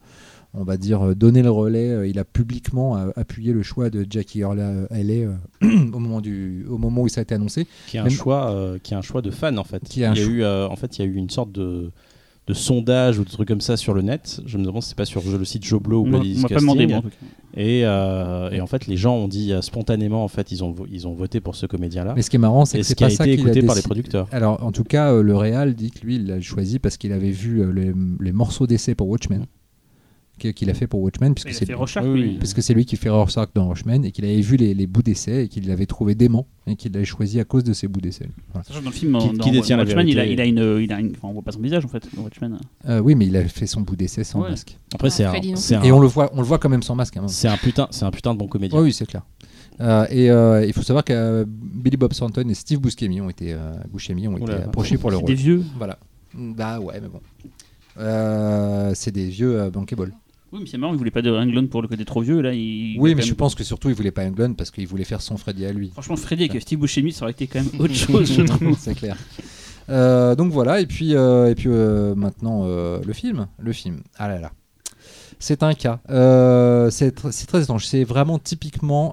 on 0.55 0.65
va 0.65 0.77
dire, 0.77 1.03
euh, 1.09 1.15
donné 1.15 1.43
le 1.43 1.51
relais. 1.51 1.91
euh, 1.91 2.07
il 2.09 2.19
a 2.19 2.25
publiquement 2.25 2.97
euh, 2.97 3.11
appuyé 3.17 3.53
le 3.53 3.63
choix 3.63 3.91
de 3.91 4.07
Jackie 4.09 4.41
Earle 4.41 4.87
Haley 4.91 5.25
euh, 5.27 5.33
au, 5.93 5.99
moment 5.99 6.21
du, 6.21 6.65
au 6.69 6.79
moment 6.79 7.03
où 7.03 7.09
ça 7.09 7.21
a 7.21 7.23
été 7.23 7.35
annoncé. 7.35 7.67
qui 7.87 7.97
est 7.97 8.01
un 8.01 8.05
Même- 8.05 8.13
choix 8.13 8.51
euh, 8.51 8.79
qui 8.83 8.95
est 8.95 8.97
un 8.97 9.03
choix 9.03 9.23
de 9.23 9.31
fan 9.31 9.59
en 9.59 9.65
fait 9.65 9.83
Qui 9.85 10.01
il 10.01 10.03
y 10.03 10.07
a 10.07 10.15
eu 10.17 10.43
euh, 10.43 10.67
en 10.69 10.77
fait 10.77 10.99
il 10.99 11.05
y 11.05 11.09
a 11.09 11.11
eu 11.11 11.15
une 11.15 11.31
sorte 11.31 11.53
de 11.53 11.91
de 12.47 12.55
sondage 12.55 13.19
ou 13.19 13.25
de 13.25 13.29
trucs 13.29 13.47
comme 13.47 13.61
ça 13.61 13.77
sur 13.77 13.93
le 13.93 14.01
net 14.01 14.41
je 14.47 14.57
me 14.57 14.65
demande 14.65 14.83
si 14.83 14.89
c'est 14.89 14.95
pas 14.97 15.05
sur 15.05 15.21
le 15.23 15.45
site 15.45 15.65
Joblo 15.67 16.01
ou 16.01 16.07
On 16.07 16.09
m'a- 16.09 16.19
Bali's 16.19 16.39
on 16.39 16.43
m'a 16.43 16.49
pas 16.49 16.55
demandé, 16.61 16.87
moi, 16.87 16.97
en 16.97 17.03
tout 17.03 17.09
cas. 17.11 17.61
et, 17.61 17.83
euh, 17.85 18.49
et 18.51 18.63
en 18.63 18.67
fait 18.67 18.87
les 18.87 18.97
gens 18.97 19.17
ont 19.17 19.29
dit 19.29 19.53
euh, 19.53 19.61
spontanément 19.61 20.25
en 20.25 20.29
fait 20.29 20.51
ils 20.51 20.65
ont 20.65 20.75
ils 20.91 21.07
ont 21.07 21.13
voté 21.13 21.41
pour 21.43 21.57
ce 21.57 21.67
comédien 21.67 22.05
là 22.05 22.15
Mais 22.17 22.23
ce 22.23 22.31
qui 22.31 22.37
est 22.37 22.39
marrant, 22.39 22.65
c'est 22.65 22.79
que 22.79 22.85
ce 22.85 22.89
c'est 22.89 22.95
qui 22.95 23.05
a 23.05 23.09
pas 23.09 23.15
ça 23.15 23.27
été 23.27 23.33
a 23.39 23.43
écouté 23.43 23.63
par 23.63 23.77
les 23.77 23.83
producteurs 23.83 24.29
Alors, 24.33 24.65
en 24.65 24.73
tout 24.73 24.85
cas, 24.85 25.13
euh, 25.13 25.23
le 25.23 25.37
Real 25.37 25.75
dit 25.75 25.91
que 25.91 26.01
lui, 26.07 26.17
il 26.17 26.27
l'a 26.27 26.41
choisi 26.41 26.79
parce 26.79 26.97
qu'il 26.97 27.13
avait 27.13 27.33
vu 27.33 27.61
euh, 27.61 27.71
les, 27.71 27.93
les 28.19 28.33
morceaux 28.33 28.67
d'essai 28.67 28.95
pour 28.95 29.09
Watchmen, 29.11 29.45
qu'il 30.39 30.71
a 30.71 30.75
fait 30.75 30.87
pour 30.87 31.01
Watchmen, 31.03 31.35
puisque 31.35 31.53
c'est 31.53 31.69
Oui, 31.75 32.21
lui. 32.21 32.29
oui. 32.31 32.37
parce 32.39 32.55
que 32.55 32.61
c'est 32.63 32.73
lui 32.75 32.85
qui 32.87 32.97
fait 32.97 33.09
Rorschach 33.11 33.49
dans 33.55 33.69
Watchmen 33.69 34.05
et 34.05 34.13
qu'il 34.13 34.25
avait 34.25 34.41
vu 34.41 34.57
les, 34.57 34.73
les 34.75 34.87
bouts 34.87 35.03
d'essai 35.03 35.45
et 35.45 35.49
qu'il 35.49 35.67
l'avait 35.69 35.87
trouvé 35.87 36.15
dément 36.15 36.47
et 36.67 36.77
qu'il 36.77 36.93
l'avait 36.93 37.05
choisi 37.05 37.41
à 37.41 37.45
cause 37.45 37.65
de 37.65 37.73
ces 37.73 37.89
bouts 37.89 38.01
d'essai. 38.01 38.27
Voilà. 38.53 38.65
Sachant 38.65 38.79
que 38.81 38.85
dans 38.85 38.91
le 38.91 38.97
film, 38.97 39.19
Qui- 39.19 39.37
dans 39.37 39.45
qui 39.45 39.51
détient 39.51 39.77
la 39.77 39.83
Watchmen, 39.85 40.09
il 40.09 40.19
a, 40.19 40.25
vérité 40.25 40.43
il 40.49 40.59
a 40.59 40.63
une, 40.77 40.83
il 40.83 40.93
a 40.93 41.01
une, 41.01 41.11
enfin, 41.11 41.29
on 41.29 41.33
voit 41.33 41.43
pas 41.43 41.53
son 41.53 41.61
visage 41.61 41.85
en 41.85 41.89
fait 41.89 42.03
dans 42.17 42.23
Watchmen. 42.23 42.59
Euh, 42.89 43.01
oui, 43.01 43.15
mais 43.15 43.27
il 43.27 43.37
a 43.37 43.45
fait 43.45 43.67
son 43.67 43.81
bout 43.83 43.97
d'essai 43.97 44.25
sans 44.25 44.43
Ouais. 44.43 44.51
masque. 44.51 44.79
après 44.95 45.11
c'est 45.11 45.25
c'est 45.57 45.75
un, 45.75 45.83
Et 45.83 45.93
on 45.93 46.01
le 46.01 46.07
voit, 46.07 46.31
on 46.35 46.39
le 46.39 46.47
voit 46.47 46.59
quand 46.59 46.69
même 46.69 46.83
sans 46.83 46.95
masque. 46.95 47.17
hein. 47.17 47.27
c'est 47.29 47.49
un 47.49 47.57
putain 47.57 47.89
c'est 47.91 48.05
un 48.05 48.11
putain 48.11 48.33
de 48.35 48.39
bon 48.39 48.47
comédien 48.49 48.79
Ouais, 48.79 48.85
oui, 48.85 48.93
c'est 48.93 49.07
clair. 49.07 49.23
Euh, 49.81 50.07
et 50.11 50.29
euh, 50.31 50.65
il 50.67 50.73
faut 50.73 50.83
savoir 50.83 51.05
que 51.05 51.13
euh, 51.13 51.45
Billy 51.47 51.97
Bob 51.97 52.13
Thornton 52.13 52.49
et 52.49 52.55
Steve 52.55 52.81
Buscemi 52.81 53.21
ont 53.21 53.31
été, 53.31 53.53
euh, 53.53 53.75
Buscemi 53.93 54.27
ont 54.27 54.33
été 54.37 54.43
Oula. 54.43 54.65
approchés 54.65 54.99
pour 54.99 55.11
le 55.11 55.17
C'est 55.17 55.21
rôle. 55.23 55.29
des 55.31 55.35
vieux. 55.37 55.63
Voilà. 55.77 55.99
Bah 56.35 56.81
ouais, 56.81 57.01
mais 57.01 57.09
bon. 57.09 57.21
Euh, 57.99 58.93
c'est 58.95 59.11
des 59.13 59.27
vieux 59.29 59.61
euh, 59.61 59.71
bankable. 59.71 60.13
Oui, 60.53 60.61
mais 60.63 60.67
c'est 60.67 60.79
marrant, 60.79 60.93
il 60.95 60.99
voulait 60.99 61.11
pas 61.11 61.21
de 61.23 61.31
Englund 61.31 61.69
pour 61.69 61.83
le 61.83 61.89
côté 61.89 62.05
trop 62.05 62.21
vieux. 62.23 62.41
Là, 62.41 62.55
il, 62.55 62.97
Oui, 62.99 63.15
mais 63.15 63.23
je 63.23 63.29
même- 63.29 63.37
pense 63.37 63.55
que 63.55 63.65
surtout 63.65 63.89
il 63.91 63.95
voulait 63.95 64.11
pas 64.11 64.25
Englund 64.25 64.57
parce 64.57 64.71
qu'il 64.71 64.87
voulait 64.87 65.05
faire 65.05 65.21
son 65.21 65.37
Freddy 65.37 65.67
à 65.67 65.73
lui. 65.73 65.91
Franchement, 65.91 66.17
Freddy 66.17 66.45
avec 66.49 66.63
Steve 66.63 66.79
Buscemi, 66.81 67.13
ça 67.13 67.25
aurait 67.25 67.33
été 67.33 67.47
quand 67.47 67.61
même 67.63 67.69
autre 67.81 67.95
chose, 67.95 68.33
je 68.33 68.43
trouve. 68.43 68.77
c'est 68.79 68.95
clair. 68.95 69.17
Euh, 69.91 70.35
donc 70.35 70.53
voilà, 70.53 70.81
et 70.81 70.87
puis, 70.87 71.15
euh, 71.15 71.51
et 71.51 71.55
puis 71.55 71.69
euh, 71.69 72.15
maintenant 72.15 72.67
le 72.67 73.13
film. 73.13 73.47
Le 73.59 73.73
film. 73.73 74.01
Ah 74.19 74.29
là 74.29 74.39
là. 74.41 74.53
C'est 75.39 75.63
un 75.63 75.75
cas. 75.75 76.01
C'est 76.09 77.17
tr- 77.17 77.31
c'est 77.31 77.47
très 77.47 77.63
étrange. 77.63 77.87
C'est 77.87 78.05
vraiment 78.05 78.39
typiquement 78.39 79.13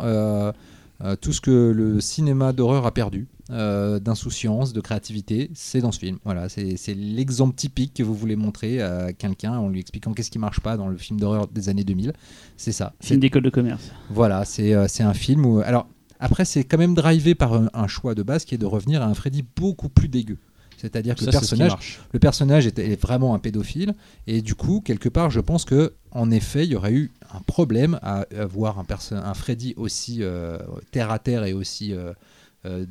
tout 1.21 1.33
ce 1.33 1.41
que 1.41 1.71
le 1.75 1.99
cinéma 2.01 2.53
d'horreur 2.53 2.85
a 2.85 2.91
perdu. 2.93 3.27
Euh, 3.51 3.99
d'insouciance, 3.99 4.73
de 4.73 4.81
créativité, 4.81 5.51
c'est 5.53 5.79
dans 5.79 5.91
ce 5.91 5.99
film. 5.99 6.17
Voilà, 6.25 6.49
c'est 6.49 6.75
l'exemple 6.95 7.55
typique 7.55 7.93
que 7.93 8.01
vous 8.03 8.15
voulez 8.15 8.35
montrer 8.35 8.81
à 8.81 9.13
quelqu'un 9.13 9.57
en 9.57 9.69
lui 9.69 9.79
expliquant 9.79 10.13
qu'est-ce 10.13 10.31
qui 10.31 10.39
marche 10.39 10.61
pas 10.61 10.77
dans 10.77 10.87
le 10.87 10.97
film 10.97 11.19
d'horreur 11.19 11.47
des 11.47 11.69
années 11.69 11.83
2000. 11.83 12.13
C'est 12.57 12.71
ça. 12.71 12.93
Film 13.01 13.19
d'école 13.19 13.43
de 13.43 13.51
commerce. 13.51 13.91
Voilà, 14.09 14.45
c'est 14.45 14.73
euh, 14.73 14.87
c'est 14.87 15.03
un 15.03 15.13
film 15.13 15.45
où. 15.45 15.59
Alors, 15.59 15.87
après, 16.19 16.43
c'est 16.45 16.63
quand 16.63 16.79
même 16.79 16.95
drivé 16.95 17.35
par 17.35 17.53
un, 17.53 17.69
un 17.73 17.87
choix 17.87 18.15
de 18.15 18.23
base 18.23 18.45
qui 18.45 18.55
est 18.55 18.57
de 18.57 18.65
revenir 18.65 19.03
à 19.03 19.05
un 19.05 19.13
Freddy 19.13 19.43
beaucoup 19.55 19.89
plus 19.89 20.07
dégueu. 20.07 20.37
C'est-à-dire 20.77 21.15
que 21.15 21.21
ça 21.21 21.27
le 21.27 21.31
personnage, 21.31 21.99
le 22.13 22.19
personnage 22.19 22.67
est, 22.67 22.79
est 22.79 22.99
vraiment 23.01 23.33
un 23.35 23.39
pédophile. 23.39 23.93
Et 24.27 24.41
du 24.41 24.55
coup, 24.55 24.81
quelque 24.81 25.07
part, 25.09 25.29
je 25.29 25.39
pense 25.39 25.65
que 25.65 25.93
en 26.11 26.31
effet, 26.31 26.65
il 26.65 26.71
y 26.71 26.75
aurait 26.75 26.93
eu 26.93 27.11
un 27.33 27.39
problème 27.41 27.99
à 28.01 28.25
avoir 28.37 28.79
un, 28.79 28.85
un 29.11 29.33
Freddy 29.35 29.73
aussi 29.77 30.19
euh, 30.21 30.57
terre 30.91 31.11
à 31.11 31.19
terre 31.19 31.43
et 31.43 31.53
aussi. 31.53 31.93
euh, 32.65 32.85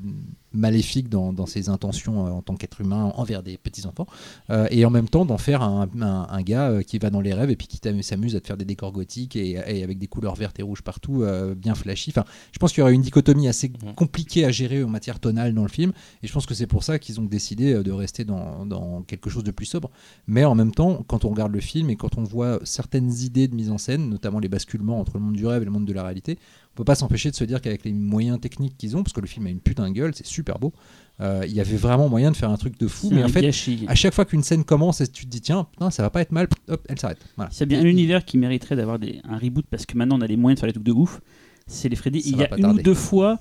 maléfique 0.54 1.08
dans, 1.08 1.32
dans 1.32 1.46
ses 1.46 1.68
intentions 1.68 2.26
euh, 2.26 2.30
en 2.30 2.42
tant 2.42 2.54
qu'être 2.54 2.80
humain 2.80 3.12
envers 3.16 3.42
des 3.42 3.58
petits 3.58 3.86
enfants 3.86 4.06
euh, 4.50 4.66
et 4.70 4.84
en 4.84 4.90
même 4.90 5.08
temps 5.08 5.24
d'en 5.24 5.38
faire 5.38 5.62
un, 5.62 5.88
un- 6.00 6.26
un 6.30 6.42
gars 6.42 6.70
euh, 6.70 6.82
qui 6.82 6.98
va 6.98 7.10
dans 7.10 7.20
les 7.20 7.34
rêves 7.34 7.50
et 7.50 7.56
puis 7.56 7.66
qui 7.66 7.80
s'amuse 8.02 8.36
à 8.36 8.40
te 8.40 8.46
faire 8.46 8.56
des 8.56 8.64
décors 8.64 8.92
gothiques 8.92 9.36
et, 9.36 9.52
et 9.66 9.82
avec 9.82 9.98
des 9.98 10.06
couleurs 10.06 10.34
vertes 10.34 10.58
et 10.60 10.62
rouges 10.62 10.82
partout 10.82 11.24
bien 11.56 11.74
flashy. 11.74 12.10
Enfin 12.10 12.24
je 12.52 12.58
pense 12.58 12.72
qu'il 12.72 12.80
y 12.80 12.82
aurait 12.82 12.94
une 12.94 13.02
dichotomie 13.02 13.48
assez 13.48 13.70
compliquée 13.96 14.44
à 14.44 14.50
gérer 14.50 14.82
en 14.82 14.88
matière 14.88 15.18
tonale 15.20 15.54
dans 15.54 15.62
le 15.62 15.68
film 15.68 15.92
et 16.22 16.26
je 16.26 16.32
pense 16.32 16.46
que 16.46 16.54
c'est 16.54 16.66
pour 16.66 16.84
ça 16.84 16.98
qu'ils 16.98 17.20
ont 17.20 17.24
décidé 17.24 17.82
de 17.82 17.92
rester 17.92 18.24
dans, 18.24 18.64
dans 18.66 19.02
quelque 19.02 19.28
chose 19.30 19.44
de 19.44 19.50
plus 19.50 19.66
sobre. 19.66 19.90
Mais 20.26 20.44
en 20.44 20.54
même 20.54 20.72
temps 20.72 21.04
quand 21.06 21.24
on 21.24 21.30
regarde 21.30 21.52
le 21.52 21.60
film 21.60 21.90
et 21.90 21.96
quand 21.96 22.16
on 22.18 22.22
voit 22.22 22.60
certaines 22.64 23.12
idées 23.12 23.48
de 23.48 23.54
mise 23.54 23.70
en 23.70 23.78
scène 23.78 24.08
notamment 24.08 24.38
les 24.38 24.48
basculements 24.48 25.00
entre 25.00 25.14
le 25.18 25.24
monde 25.24 25.34
du 25.34 25.46
rêve 25.46 25.62
et 25.62 25.64
le 25.64 25.70
monde 25.70 25.86
de 25.86 25.92
la 25.92 26.02
réalité 26.04 26.38
on 26.72 26.76
peut 26.76 26.84
pas 26.84 26.96
s'empêcher 26.96 27.30
de 27.30 27.36
se 27.36 27.44
dire 27.44 27.60
qu'avec 27.60 27.84
les 27.84 27.92
moyens 27.92 28.40
techniques 28.40 28.76
qu'ils 28.76 28.96
ont 28.96 29.04
parce 29.04 29.12
que 29.12 29.20
le 29.20 29.28
film 29.28 29.46
a 29.46 29.50
une 29.50 29.60
putain 29.60 29.88
de 29.88 29.94
gueule 29.94 30.12
c'est 30.14 30.26
super 30.26 30.43
beau 30.44 30.72
euh, 31.20 31.42
il 31.46 31.54
y 31.54 31.60
avait 31.60 31.76
vraiment 31.76 32.08
moyen 32.08 32.32
de 32.32 32.36
faire 32.36 32.50
un 32.50 32.56
truc 32.56 32.78
de 32.78 32.88
fou 32.88 33.08
C'est 33.08 33.14
mais 33.14 33.22
en 33.24 33.28
fait 33.28 33.42
gâchis. 33.42 33.84
à 33.86 33.94
chaque 33.94 34.14
fois 34.14 34.24
qu'une 34.24 34.42
scène 34.42 34.64
commence 34.64 35.00
et 35.00 35.06
tu 35.06 35.26
te 35.26 35.30
dis 35.30 35.40
tiens 35.40 35.64
putain, 35.70 35.90
ça 35.90 36.02
va 36.02 36.10
pas 36.10 36.20
être 36.20 36.32
mal 36.32 36.48
hop 36.68 36.84
elle 36.88 36.98
s'arrête 36.98 37.18
voilà. 37.36 37.50
A 37.58 37.64
bien 37.64 37.80
un 37.80 37.84
univers 37.84 38.24
qui 38.24 38.36
mériterait 38.36 38.74
d'avoir 38.76 38.98
un 39.28 39.38
reboot 39.38 39.64
parce 39.70 39.86
que 39.86 39.96
maintenant 39.96 40.18
on 40.18 40.22
a 40.22 40.26
les 40.26 40.36
moyens 40.36 40.56
de 40.56 40.60
faire 40.60 40.68
des 40.68 40.72
trucs 40.72 40.86
de 40.86 40.92
ouf, 40.92 41.20
c'est 41.66 41.88
les 41.88 41.96
Freddy. 41.96 42.20
Ça 42.20 42.28
il 42.30 42.36
y 42.38 42.42
a 42.44 42.48
une 42.58 42.66
ou 42.78 42.82
deux 42.82 42.94
fois, 42.94 43.38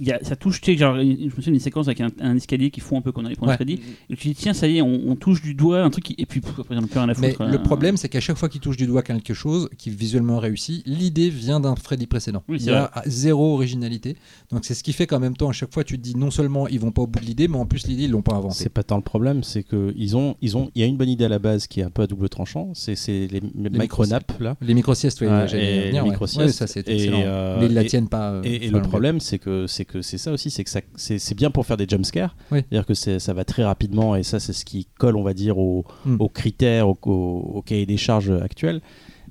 y 0.00 0.10
a, 0.12 0.18
ça 0.22 0.36
touche, 0.36 0.60
tu 0.60 0.72
sais, 0.72 0.78
genre, 0.78 0.96
je 0.96 1.02
me 1.02 1.30
souviens 1.30 1.52
d'une 1.52 1.60
séquence 1.60 1.88
avec 1.88 2.00
un, 2.00 2.08
un 2.20 2.36
escalier 2.36 2.70
qui 2.70 2.80
font 2.80 2.98
un 2.98 3.00
peu 3.02 3.12
qu'on 3.12 3.24
a 3.24 3.28
les 3.28 3.36
Ouais. 3.42 3.54
Freddy, 3.54 3.80
et 4.08 4.16
tu 4.16 4.28
dis 4.28 4.34
tiens, 4.34 4.52
ça 4.54 4.68
y 4.68 4.78
est, 4.78 4.82
on, 4.82 5.00
on 5.08 5.16
touche 5.16 5.42
du 5.42 5.54
doigt 5.54 5.82
un 5.82 5.90
truc, 5.90 6.04
qui- 6.04 6.14
et 6.18 6.26
puis 6.26 6.40
pff, 6.40 6.58
après 6.60 6.76
on 6.76 6.80
n'a 6.80 6.86
plus 6.86 6.98
rien 6.98 7.08
à 7.08 7.14
Mais 7.20 7.30
foutre. 7.32 7.44
le 7.44 7.54
euh. 7.54 7.58
problème, 7.58 7.96
c'est 7.96 8.08
qu'à 8.08 8.20
chaque 8.20 8.36
fois 8.36 8.48
qu'il 8.48 8.60
touche 8.60 8.76
du 8.76 8.86
doigt 8.86 9.02
quelque 9.02 9.34
chose 9.34 9.68
qui 9.78 9.90
visuellement 9.90 10.38
réussit, 10.38 10.82
l'idée 10.86 11.28
vient 11.30 11.58
d'un 11.60 11.74
Freddy 11.76 12.06
précédent. 12.06 12.42
Oui, 12.48 12.58
il 12.60 12.66
y 12.66 12.70
a 12.70 12.90
zéro 13.06 13.54
originalité. 13.54 14.16
Donc 14.50 14.64
c'est 14.64 14.74
ce 14.74 14.82
qui 14.84 14.92
fait 14.92 15.06
qu'en 15.06 15.18
même 15.20 15.36
temps, 15.36 15.48
à 15.48 15.52
chaque 15.52 15.72
fois, 15.72 15.82
tu 15.84 15.96
te 15.98 16.02
dis 16.02 16.16
non 16.16 16.30
seulement 16.30 16.68
ils 16.68 16.78
vont 16.80 16.92
pas 16.92 17.02
au 17.02 17.06
bout 17.06 17.18
de 17.20 17.24
l'idée, 17.24 17.48
mais 17.48 17.56
en 17.56 17.66
plus 17.66 17.86
l'idée 17.86 18.04
ils 18.04 18.10
l'ont 18.10 18.22
pas 18.22 18.34
inventée. 18.36 18.54
C'est 18.56 18.68
pas 18.68 18.82
tant 18.84 18.96
le 18.96 19.02
problème, 19.02 19.42
c'est 19.42 19.62
que 19.64 19.92
ils 19.96 20.16
ont, 20.16 20.36
ils 20.40 20.56
ont, 20.56 20.70
il 20.74 20.80
y 20.80 20.84
a 20.84 20.86
une 20.86 20.96
bonne 20.96 21.08
idée 21.08 21.24
à 21.24 21.28
la 21.28 21.38
base 21.38 21.66
qui 21.66 21.80
est 21.80 21.84
un 21.84 21.90
peu 21.90 22.02
à 22.02 22.06
double 22.06 22.28
tranchant, 22.28 22.70
c'est 22.74 22.94
c'est 22.94 23.26
les, 23.30 23.40
les 23.56 23.70
micro-naps 23.70 24.38
là. 24.40 24.56
Les 24.60 24.74
micro-siestes, 24.74 25.20
oui, 25.20 25.26
Ouais, 25.26 25.48
j'allais 25.48 25.86
venir, 25.88 25.92
les 25.92 26.00
ouais. 26.00 26.10
micro-siestes. 26.10 26.46
Ouais, 26.46 26.52
ça 26.52 26.66
c'est 26.66 26.88
excellent. 26.88 27.22
euh, 27.24 27.56
mais 27.60 27.66
ils 27.66 27.74
la 27.74 27.82
et- 27.82 27.86
tiennent 27.86 28.08
pas. 28.08 28.30
euh, 28.32 28.42
Et, 28.44 28.66
et 28.66 28.70
le 28.70 28.82
problème, 28.82 29.18
c'est 29.20 29.38
que 29.38 29.66
c'est 29.66 29.81
que 29.84 30.02
c'est 30.02 30.18
ça 30.18 30.32
aussi, 30.32 30.50
c'est 30.50 30.64
que 30.64 30.70
ça, 30.70 30.80
c'est 30.96 31.18
c'est 31.18 31.34
bien 31.34 31.50
pour 31.50 31.66
faire 31.66 31.76
des 31.76 31.86
jumpscares. 31.88 32.36
Oui. 32.50 32.60
C'est-à-dire 32.68 32.86
que 32.86 32.94
c'est- 32.94 33.18
ça 33.18 33.32
va 33.34 33.44
très 33.44 33.64
rapidement 33.64 34.16
et 34.16 34.22
ça, 34.22 34.40
c'est 34.40 34.52
ce 34.52 34.64
qui 34.64 34.86
colle, 34.98 35.16
on 35.16 35.22
va 35.22 35.34
dire, 35.34 35.58
aux, 35.58 35.84
Mm. 36.04 36.16
aux 36.20 36.28
critères, 36.28 36.88
au, 36.88 36.98
au- 37.06 37.52
au 37.56 37.62
cahier 37.62 37.86
des 37.86 37.96
charges 37.96 38.30
actuels. 38.30 38.80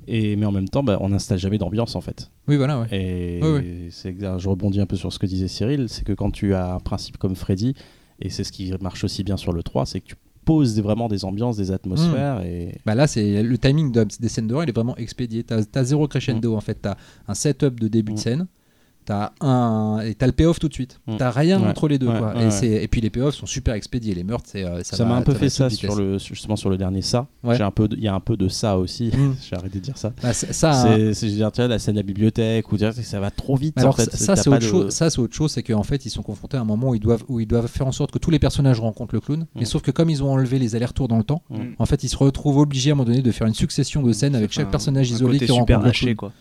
Et 0.08 0.36
mais 0.36 0.46
en 0.48 0.52
même 0.52 0.68
temps, 0.68 0.84
bah, 0.84 0.98
on 1.02 1.10
n'installe 1.10 1.38
jamais 1.38 1.58
d'ambiance 1.60 1.96
en 1.96 2.02
fait. 2.02 2.32
Oui, 2.48 2.58
voilà, 2.58 2.80
ouais. 2.82 2.88
Et 2.92 3.40
Oui, 3.44 3.88
c'est 3.92 4.16
je 4.20 4.50
rebondis 4.50 4.82
un 4.82 4.86
peu 4.88 4.96
sur 4.96 5.14
ce 5.14 5.20
que 5.20 5.26
disait 5.28 5.48
Cyril, 5.48 5.88
c'est 5.90 6.04
que 6.04 6.14
quand 6.14 6.32
tu 6.32 6.54
as 6.56 6.74
un 6.74 6.80
principe 6.80 7.18
comme 7.18 7.36
Freddy, 7.36 7.76
et 8.20 8.30
c'est 8.30 8.44
ce 8.44 8.52
qui 8.52 8.74
marche 8.82 9.04
aussi 9.04 9.24
bien 9.24 9.38
sur 9.38 9.54
le 9.54 9.62
3, 9.64 9.86
c'est 9.86 10.02
que 10.02 10.08
tu 10.08 10.16
poses 10.44 10.74
des- 10.74 10.82
vraiment 10.82 11.08
des 11.08 11.24
ambiances, 11.24 11.56
des 11.58 11.72
atmosphères 11.72 12.42
et 12.44 12.80
Bah 12.84 12.96
là, 12.96 13.06
c'est 13.06 13.44
le 13.44 13.58
timing 13.60 13.92
de- 13.92 14.08
des 14.20 14.28
scènes 14.28 14.48
d'horreur, 14.48 14.64
il 14.66 14.70
est 14.70 14.76
vraiment 14.76 14.98
expédié. 14.98 15.44
T'as 15.44 15.62
as 15.76 15.84
zéro 15.84 16.08
crescendo 16.08 16.56
en 16.56 16.62
fait. 16.62 16.80
T'as 16.82 16.96
un 17.28 17.36
setup 17.36 17.80
de 17.80 17.88
début 17.88 18.14
de 18.14 18.18
scène. 18.18 18.48
T'as 19.04 19.32
un 19.42 20.00
et 20.06 20.14
t'as 20.14 20.28
le 20.28 20.32
payoff 20.32 20.60
tout 20.60 20.68
de 20.70 20.74
suite. 20.74 21.00
Mm. 21.08 21.16
T'as 21.18 21.32
rien 21.32 21.60
Ouais. 21.60 21.68
entre 21.68 21.88
les 21.88 21.98
deux 21.98 22.08
Ouais, 22.08 22.20
quoi. 22.20 22.34
ouais, 22.36 22.42
et, 22.42 22.46
ouais. 22.46 22.52
c'est- 22.52 22.84
et 22.84 22.88
puis 22.88 23.02
les 23.02 23.10
payoffs 23.10 23.34
sont 23.36 23.48
super 23.48 23.74
expédiés. 23.74 24.14
Les 24.14 24.24
meurtres, 24.24 24.46
c'est 24.48 24.64
euh, 24.64 24.84
ça. 24.84 24.96
ça 24.98 25.04
va- 25.04 25.10
m'a 25.10 25.16
un 25.16 25.22
peu 25.24 25.34
fait 25.34 25.50
ça 25.50 25.70
sur 25.72 25.96
le 25.96 26.20
justement 26.20 26.56
sur 26.56 26.70
le 26.70 26.78
dernier 26.78 27.02
ça. 27.02 27.26
Ouais. 27.44 27.58
J'ai 27.58 27.64
un 27.64 27.72
peu 27.72 27.88
de- 27.88 27.96
il 27.98 28.04
y 28.04 28.08
a 28.08 28.14
un 28.14 28.20
peu 28.20 28.38
de 28.38 28.48
ça 28.48 28.78
aussi. 28.78 29.06
Mm. 29.08 29.36
J'ai 29.50 29.56
arrêté 29.56 29.80
de 29.80 29.84
dire 29.84 29.98
ça. 29.98 30.14
Bah, 30.22 30.34
c'est- 30.34 30.54
ça, 30.54 30.72
hein. 30.72 30.84
C'est 30.98 31.14
c'est- 31.16 31.26
je 31.28 31.32
veux 31.32 31.38
dire, 31.38 31.52
tu 31.52 31.62
vois, 31.62 31.68
la 31.68 31.80
scène 31.80 31.96
de 31.96 32.00
la 32.00 32.04
bibliothèque 32.04 32.72
ou 32.72 32.78
dire, 32.78 32.94
ça 32.94 33.20
va 33.20 33.32
trop 33.32 33.56
vite 33.56 33.78
Alors 33.80 33.96
en 33.96 33.98
fait. 33.98 34.16
ça, 34.16 34.36
c'est 34.36 34.50
autre 34.50 34.60
de- 34.60 34.64
chose. 34.66 34.94
Ça 34.94 35.10
c'est 35.10 35.20
autre 35.20 35.34
chose, 35.36 35.52
c'est 35.52 35.64
qu'en 35.64 35.84
fait 35.84 36.06
ils 36.06 36.10
sont 36.12 36.22
confrontés 36.24 36.58
à 36.58 36.62
un 36.62 36.66
moment 36.66 36.90
où 36.90 36.96
ils 36.96 37.00
doivent 37.02 37.24
où 37.28 37.40
ils 37.40 37.48
doivent 37.48 37.68
faire 37.68 37.88
en 37.88 37.92
sorte 37.92 38.12
que 38.12 38.20
tous 38.20 38.30
les 38.32 38.40
personnages 38.40 38.80
rencontrent 38.80 39.16
le 39.16 39.22
clown. 39.22 39.46
Mais 39.56 39.62
Mm. 39.64 39.66
sauf 39.66 39.82
que 39.82 39.92
comme 39.92 40.10
ils 40.12 40.24
ont 40.24 40.32
enlevé 40.32 40.60
les 40.60 40.76
allers-retours 40.76 41.08
dans 41.08 41.18
le 41.18 41.24
temps, 41.24 41.42
Mm. 41.50 41.56
en 41.80 41.86
fait 41.88 42.04
ils 42.04 42.10
se 42.10 42.18
retrouvent 42.18 42.60
obligés 42.60 42.92
à 42.92 42.94
un 42.94 42.96
moment 42.98 43.10
donné 43.10 43.22
de 43.24 43.32
faire 43.32 43.48
une 43.48 43.56
succession 43.56 44.04
de 44.04 44.14
scènes 44.14 44.36
avec 44.36 44.52
chaque 44.52 44.70
personnage 44.70 45.12
un 45.12 45.16
isolé 45.16 45.40
qui 45.40 45.52
rencontre 45.52 45.86
le 46.06 46.14
clown. 46.14 46.32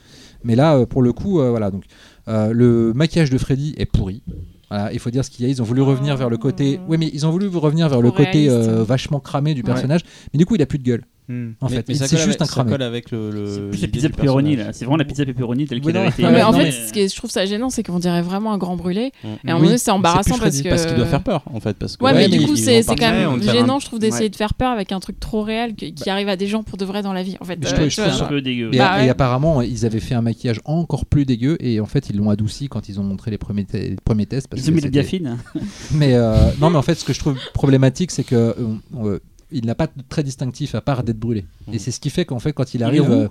Mais 0.42 0.56
là, 0.56 0.74
euh, 0.76 0.86
pour 0.86 1.02
le 1.02 1.12
coup, 1.12 1.39
euh, 1.39 1.50
voilà. 1.50 1.70
Donc, 1.70 1.84
le 2.26 2.92
maquillage 2.94 3.31
de 3.31 3.39
Freddy 3.39 3.74
est 3.76 3.86
pourri. 3.86 4.23
Voilà, 4.70 4.92
il 4.92 5.00
faut 5.00 5.10
dire 5.10 5.24
ce 5.24 5.31
qu'il 5.31 5.44
y 5.44 5.49
a. 5.49 5.50
Ils 5.50 5.60
ont 5.60 5.65
voulu 5.65 5.82
revenir 5.82 6.16
vers 6.16 6.31
le 6.31 6.36
côté. 6.36 6.81
Oui, 6.89 6.97
mais 6.97 7.10
ils 7.12 7.26
ont 7.26 7.31
voulu 7.31 7.49
revenir 7.49 7.89
vers 7.89 8.00
le 8.00 8.12
côté 8.12 8.49
euh, 8.49 8.84
vachement 8.84 9.18
cramé 9.18 9.55
du 9.55 9.62
personnage. 9.62 10.02
Mais 10.32 10.39
du 10.39 10.47
coup, 10.47 10.55
il 10.55 10.62
a 10.62 10.66
plus 10.66 10.78
de 10.78 10.84
gueule. 10.84 11.05
Hmm. 11.31 11.52
En 11.60 11.68
Mais- 11.68 11.76
fait, 11.76 11.84
mais 11.89 11.94
ça 11.94 12.09
c'est 12.09 12.17
juste 12.17 12.42
un 12.42 12.47
cramé. 12.47 12.76
Ça 12.76 12.84
avec 12.84 13.12
le. 13.12 13.31
le- 13.31 13.47
C'est 13.47 13.60
plus 13.60 13.70
la 13.70 13.86
l'idée 13.86 13.89
pizza 13.89 14.09
pepperoni 14.09 14.57
là, 14.57 14.73
c'est 14.73 14.84
vraiment 14.84 14.97
la 14.97 15.05
pizza 15.05 15.25
pepperoni 15.25 15.67
telle 15.67 15.81
qu'elle 15.81 15.94
non, 15.94 16.00
avait 16.00 16.09
été. 16.09 16.23
mais 16.25 16.42
en 16.42 16.52
fait, 16.52 16.65
mais- 16.65 16.70
ce 16.73 16.92
que 16.92 17.07
je 17.07 17.15
trouve 17.15 17.31
ça 17.31 17.47
gênant, 17.47 17.70
c'est 17.70 17.84
qu'on 17.84 18.00
dirait 18.00 18.23
vraiment 18.23 18.52
un 18.52 18.59
grand 18.59 18.75
brûlé. 18.75 19.12
Mm. 19.23 19.26
Et 19.26 19.28
à 19.28 19.31
un 19.31 19.36
Oui, 19.44 19.52
moment 19.52 19.65
donné, 19.67 19.78
c'est 19.78 19.91
embarrassant 19.92 20.34
plus 20.34 20.41
parce 20.42 20.60
que. 20.60 20.68
Parce 20.68 20.86
qu'il 20.86 20.97
doit 20.97 21.07
faire 21.07 21.23
peur 21.23 21.42
en 21.52 21.60
fait. 21.60 21.76
Parce 21.76 21.97
que 21.97 22.05
Ouais, 22.05 22.10
Ouais, 22.10 22.17
mais, 22.18 22.28
mais 22.28 22.39
du 22.39 22.47
coup, 22.47 22.57
c'est 22.57 22.83
quand 22.84 22.97
même 22.99 23.41
gênant, 23.42 23.76
un- 23.76 23.78
je 23.78 23.86
trouve, 23.86 24.00
d'essayer 24.00 24.25
Ouais. 24.25 24.28
de 24.31 24.34
faire 24.36 24.55
peur 24.55 24.73
avec 24.73 24.91
un 24.91 24.99
truc 24.99 25.20
trop 25.20 25.42
réel 25.42 25.75
qui, 25.76 25.94
qui 25.94 26.10
arrive 26.10 26.28
à 26.28 26.34
des 26.36 26.49
gens 26.49 26.65
pour 26.65 26.76
de 26.78 26.84
vrai 26.84 27.02
dans 27.02 27.12
la 27.12 27.23
vie. 27.23 27.36
En 27.41 27.44
fait, 27.44 27.59
je 27.62 27.67
euh, 27.68 27.76
trouve- 27.76 27.89
trouve 27.91 28.12
C'est 28.17 28.23
un 28.23 28.26
peu 28.26 28.41
dégueu. 28.42 28.70
Et, 28.73 28.78
Bah 28.78 29.05
et 29.05 29.09
apparemment, 29.09 29.62
ils 29.62 29.86
avaient 29.86 30.00
fait 30.00 30.15
un 30.17 30.23
maquillage 30.23 30.60
encore 30.65 31.07
plus 31.07 31.25
dégueu 31.26 31.57
et 31.60 31.78
en 31.78 31.86
fait, 31.86 32.10
ils 32.10 32.17
l'ont 32.17 32.31
adouci 32.31 32.68
quand 32.68 32.89
ils 32.89 32.99
ont 32.99 33.05
montré 33.05 33.31
les 33.31 33.39
premiers, 33.39 33.65
tests. 33.65 34.49
Ils 34.57 34.68
ont 34.68 34.73
mis 34.75 34.81
la 34.81 34.89
biafine. 34.91 35.36
Mais 35.94 36.15
euh, 36.15 36.34
non, 36.60 36.70
mais 36.70 36.76
en 36.78 36.83
fait, 36.83 36.94
ce 36.97 37.05
que 37.05 37.12
je 37.12 37.20
trouve 37.20 37.36
problématique, 37.55 38.10
c'est 38.10 38.25
que 38.25 38.34
euh, 38.34 38.52
euh, 39.05 39.20
il 39.52 39.66
n'a 39.66 39.74
pas 39.74 39.86
de 39.86 40.02
très 40.08 40.22
distinctif 40.22 40.74
à 40.74 40.80
part 40.80 41.02
d'être 41.02 41.18
brûlé. 41.18 41.44
Et 41.72 41.78
c'est 41.78 41.90
ce 41.90 42.00
qui 42.00 42.10
fait 42.10 42.24
qu'en 42.24 42.38
fait, 42.38 42.52
quand 42.52 42.74
il 42.74 42.82
arrive, 42.82 43.02
roux. 43.02 43.28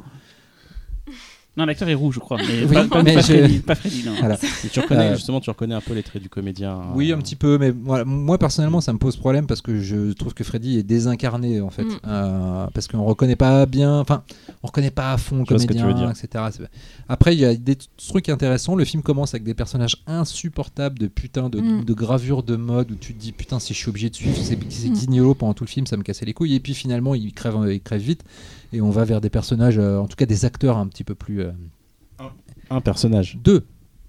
Non, 1.57 1.65
l'acteur 1.65 1.89
est 1.89 1.93
rouge, 1.95 2.15
je 2.15 2.19
crois. 2.19 2.37
Mais 2.37 2.63
Oui, 2.63 2.73
pas, 2.73 2.85
pas- 2.87 3.03
mais 3.03 3.15
pas 3.15 3.21
je- 3.21 3.33
Freddy, 3.37 3.59
pas 3.59 3.75
Freddy, 3.75 4.03
non. 4.05 4.13
Voilà. 4.19 4.37
Et 4.63 4.69
tu 4.69 4.79
reconnais, 4.79 5.09
Euh, 5.09 5.15
justement, 5.15 5.41
tu 5.41 5.49
reconnais 5.49 5.75
un 5.75 5.81
peu 5.81 5.93
les 5.93 6.03
traits 6.03 6.21
du 6.21 6.29
comédien. 6.29 6.71
euh, 6.73 6.83
Oui, 6.95 7.11
un 7.11 7.17
petit 7.17 7.35
peu, 7.35 7.57
mais 7.57 7.71
voilà, 7.71 8.05
moi 8.05 8.37
personnellement, 8.37 8.79
ça 8.81 8.93
me 8.93 8.97
pose 8.99 9.17
problème 9.17 9.45
parce 9.45 9.61
que 9.61 9.81
je 9.81 10.13
trouve 10.13 10.33
que 10.33 10.43
Freddy 10.45 10.77
est 10.77 10.83
désincarné 10.83 11.59
en 11.59 11.69
fait, 11.69 11.83
Mm. 11.83 11.99
Euh, 12.07 12.67
parce 12.73 12.87
qu'on 12.87 13.03
reconnaît 13.03 13.35
pas 13.35 13.65
bien, 13.65 13.99
enfin, 13.99 14.23
on 14.63 14.67
reconnaît 14.67 14.91
pas 14.91 15.11
à 15.11 15.17
fond 15.17 15.37
le 15.39 15.43
Je 15.45 15.49
vois 15.49 15.59
ce 15.59 15.65
que 15.67 15.73
tu 15.73 15.79
comédien, 15.79 16.05
veux 16.07 16.13
dire. 16.13 16.23
etc. 16.23 16.43
Après, 17.09 17.35
il 17.35 17.39
y 17.39 17.45
a 17.45 17.53
des 17.55 17.77
trucs 17.97 18.29
intéressants. 18.29 18.75
Le 18.75 18.85
film 18.85 19.03
commence 19.03 19.33
avec 19.33 19.43
des 19.43 19.53
personnages 19.55 19.97
insupportables 20.07 20.97
de 20.99 21.07
putain 21.07 21.49
de, 21.49 21.59
Mm. 21.59 21.83
de 21.83 21.93
gravure 21.93 22.43
de 22.43 22.55
mode 22.55 22.91
où 22.91 22.95
tu 22.95 23.13
te 23.13 23.19
dis 23.19 23.31
putain 23.33 23.59
si 23.59 23.73
je 23.73 23.79
suis 23.79 23.89
obligé 23.89 24.09
de 24.09 24.15
suivre 24.15 24.37
ces, 24.37 24.57
ces 24.69 24.89
Mm. 25.07 25.33
pendant 25.33 25.53
tout 25.53 25.63
le 25.65 25.69
film, 25.69 25.87
ça 25.87 25.97
me 25.97 26.03
cassait 26.03 26.25
les 26.25 26.33
couilles. 26.33 26.55
Et 26.55 26.59
puis 26.59 26.73
finalement, 26.73 27.15
il 27.15 27.33
crève, 27.33 27.55
il 27.69 27.81
crève 27.81 28.01
vite 28.01 28.23
et 28.73 28.81
on 28.81 28.89
va 28.89 29.03
vers 29.05 29.21
des 29.21 29.29
personnages, 29.29 29.77
euh, 29.77 29.97
en 29.97 30.07
tout 30.07 30.15
cas 30.15 30.25
des 30.25 30.45
acteurs 30.45 30.77
un 30.77 30.87
petit 30.87 31.03
peu 31.03 31.15
plus 31.15 31.41
euh, 31.41 31.51
Un 32.69 32.81
personnage. 32.81 33.37
deux. 33.43 33.65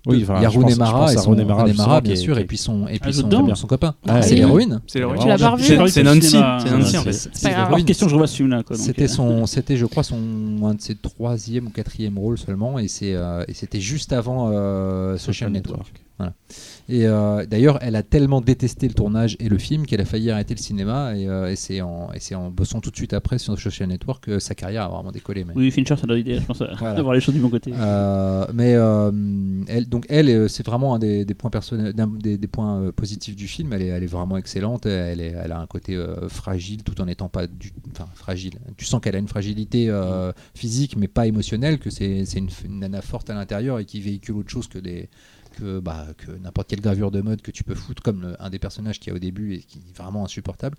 Oui, 0.06 0.20
enfin, 0.22 0.36
il 0.38 0.42
y 0.42 0.46
a 0.46 0.48
je 0.48 0.58
Mara 0.78 1.12
et 1.12 1.16
son, 1.18 1.36
Mara, 1.44 1.66
Mara, 1.74 2.00
bien 2.00 2.16
sûr, 2.16 2.38
et 2.38 2.46
puis 2.46 2.56
son, 2.56 2.86
et 2.88 2.94
Ah, 2.94 2.98
puis 3.02 3.12
je 3.12 3.20
son, 3.20 3.54
son 3.54 3.66
copain. 3.66 3.94
Ah, 4.08 4.22
c'est 4.22 4.30
oui. 4.30 4.36
l'héroïne. 4.38 4.80
C'est 4.86 4.98
l'héroïne. 4.98 5.20
Tu 5.20 5.28
l'as 5.28 5.36
pas 5.36 5.50
revu 5.50 5.62
C'est- 5.64 5.76
Nancy. 6.02 6.30
C'est 6.30 6.70
Nancy 6.70 6.96
en 6.96 7.02
fait. 7.02 7.12
c'est. 7.12 7.54
Hors 7.54 7.84
question, 7.84 8.08
je 8.08 8.14
revois 8.14 8.26
ce 8.26 8.36
film-là. 8.36 8.62
quoi, 8.62 8.76
donc, 8.76 8.86
C'était 8.86 9.04
euh, 9.04 9.08
son, 9.08 9.44
c'était 9.44 9.76
je 9.76 9.84
crois 9.84 10.02
son 10.02 10.16
un 10.64 10.74
de 10.74 10.80
ses 10.80 10.94
troisième 10.94 11.66
ou 11.66 11.70
quatrième 11.70 12.18
rôle 12.18 12.38
seulement, 12.38 12.78
et 12.78 12.88
c'est 12.88 13.12
euh, 13.14 13.44
et 13.46 13.52
c'était 13.52 13.80
juste 13.80 14.14
avant 14.14 14.50
euh, 14.52 15.18
Social 15.18 15.50
Network. 15.52 15.92
Et 16.88 17.06
euh, 17.06 17.46
d'ailleurs, 17.46 17.78
elle 17.82 17.94
a 17.96 18.02
tellement 18.02 18.40
détesté 18.40 18.88
le 18.88 18.94
tournage 18.94 19.36
et 19.38 19.48
le 19.48 19.58
film 19.58 19.86
qu'elle 19.86 20.00
a 20.00 20.04
failli 20.04 20.30
arrêter 20.30 20.54
le 20.54 20.60
cinéma, 20.60 21.16
et, 21.16 21.28
euh, 21.28 21.50
et 21.52 21.56
c'est 21.56 21.80
en 21.80 22.50
bossant 22.50 22.80
tout 22.80 22.90
de 22.90 22.96
suite 22.96 23.12
après 23.14 23.38
sur 23.38 23.58
Social 23.58 23.88
Network 23.88 24.24
que 24.24 24.38
sa 24.38 24.54
carrière 24.54 24.84
a 24.84 24.88
vraiment 24.88 25.12
décollé. 25.12 25.44
mais- 25.44 25.52
Oui, 25.54 25.70
Fincher, 25.70 25.96
ça 25.96 26.06
donne 26.06 26.16
l'idée, 26.18 26.36
je 26.40 26.44
pense, 26.46 26.62
Voilà. 26.78 26.94
d'avoir 26.96 27.14
les 27.14 27.20
choses 27.20 27.34
du 27.34 27.40
bon 27.40 27.48
côté. 27.50 27.72
Euh, 27.76 28.46
mais 28.52 28.70
elle, 29.68 29.88
donc 29.88 30.06
elle, 30.08 30.48
c'est 30.50 30.64
vraiment 30.66 30.94
un 30.94 30.98
des, 30.98 31.24
des 31.24 31.34
points 31.34 31.50
personnels, 31.50 31.92
d'un- 31.92 32.06
des, 32.08 32.36
des 32.38 32.46
points 32.48 32.90
positifs 32.92 33.36
du 33.36 33.46
film. 33.46 33.72
Elle 33.72 33.82
est, 33.82 33.86
elle 33.88 34.02
est 34.02 34.06
vraiment 34.06 34.36
excellente. 34.36 34.86
Elle, 34.86 35.20
est, 35.20 35.34
elle 35.42 35.52
a 35.52 35.58
un 35.60 35.66
côté 35.66 35.96
fragile, 36.28 36.82
tout 36.82 37.00
en 37.00 37.06
n'étant 37.06 37.28
pas 37.28 37.46
du, 37.46 37.72
enfin 37.92 38.08
fragile. 38.14 38.54
Tu 38.76 38.84
sens 38.84 39.00
qu'elle 39.00 39.16
a 39.16 39.18
une 39.18 39.28
fragilité 39.28 39.90
physique, 40.54 40.96
mais 40.96 41.08
pas 41.08 41.26
émotionnelle. 41.26 41.78
Que 41.78 41.90
c'est, 41.90 42.24
c'est 42.24 42.38
une, 42.38 42.48
une 42.64 42.80
nana 42.80 43.00
forte 43.02 43.30
à 43.30 43.34
l'intérieur 43.34 43.78
et 43.78 43.84
qui 43.84 44.00
véhicule 44.00 44.36
autre 44.36 44.50
chose 44.50 44.66
que 44.68 44.78
des 44.78 45.08
que, 45.60 45.80
bah, 45.80 46.06
que 46.16 46.30
n'importe 46.32 46.68
quelle 46.68 46.80
gravure 46.80 47.10
de 47.10 47.20
mode 47.20 47.42
que 47.42 47.50
tu 47.50 47.64
peux 47.64 47.74
foutre, 47.74 48.02
comme 48.02 48.36
un 48.38 48.50
des 48.50 48.58
personnages 48.58 48.98
qui 48.98 49.10
a 49.10 49.14
au 49.14 49.18
début 49.18 49.54
et 49.54 49.58
qui 49.58 49.78
est 49.78 49.96
vraiment 49.96 50.24
insupportable. 50.24 50.76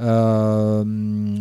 Euh, 0.00 0.84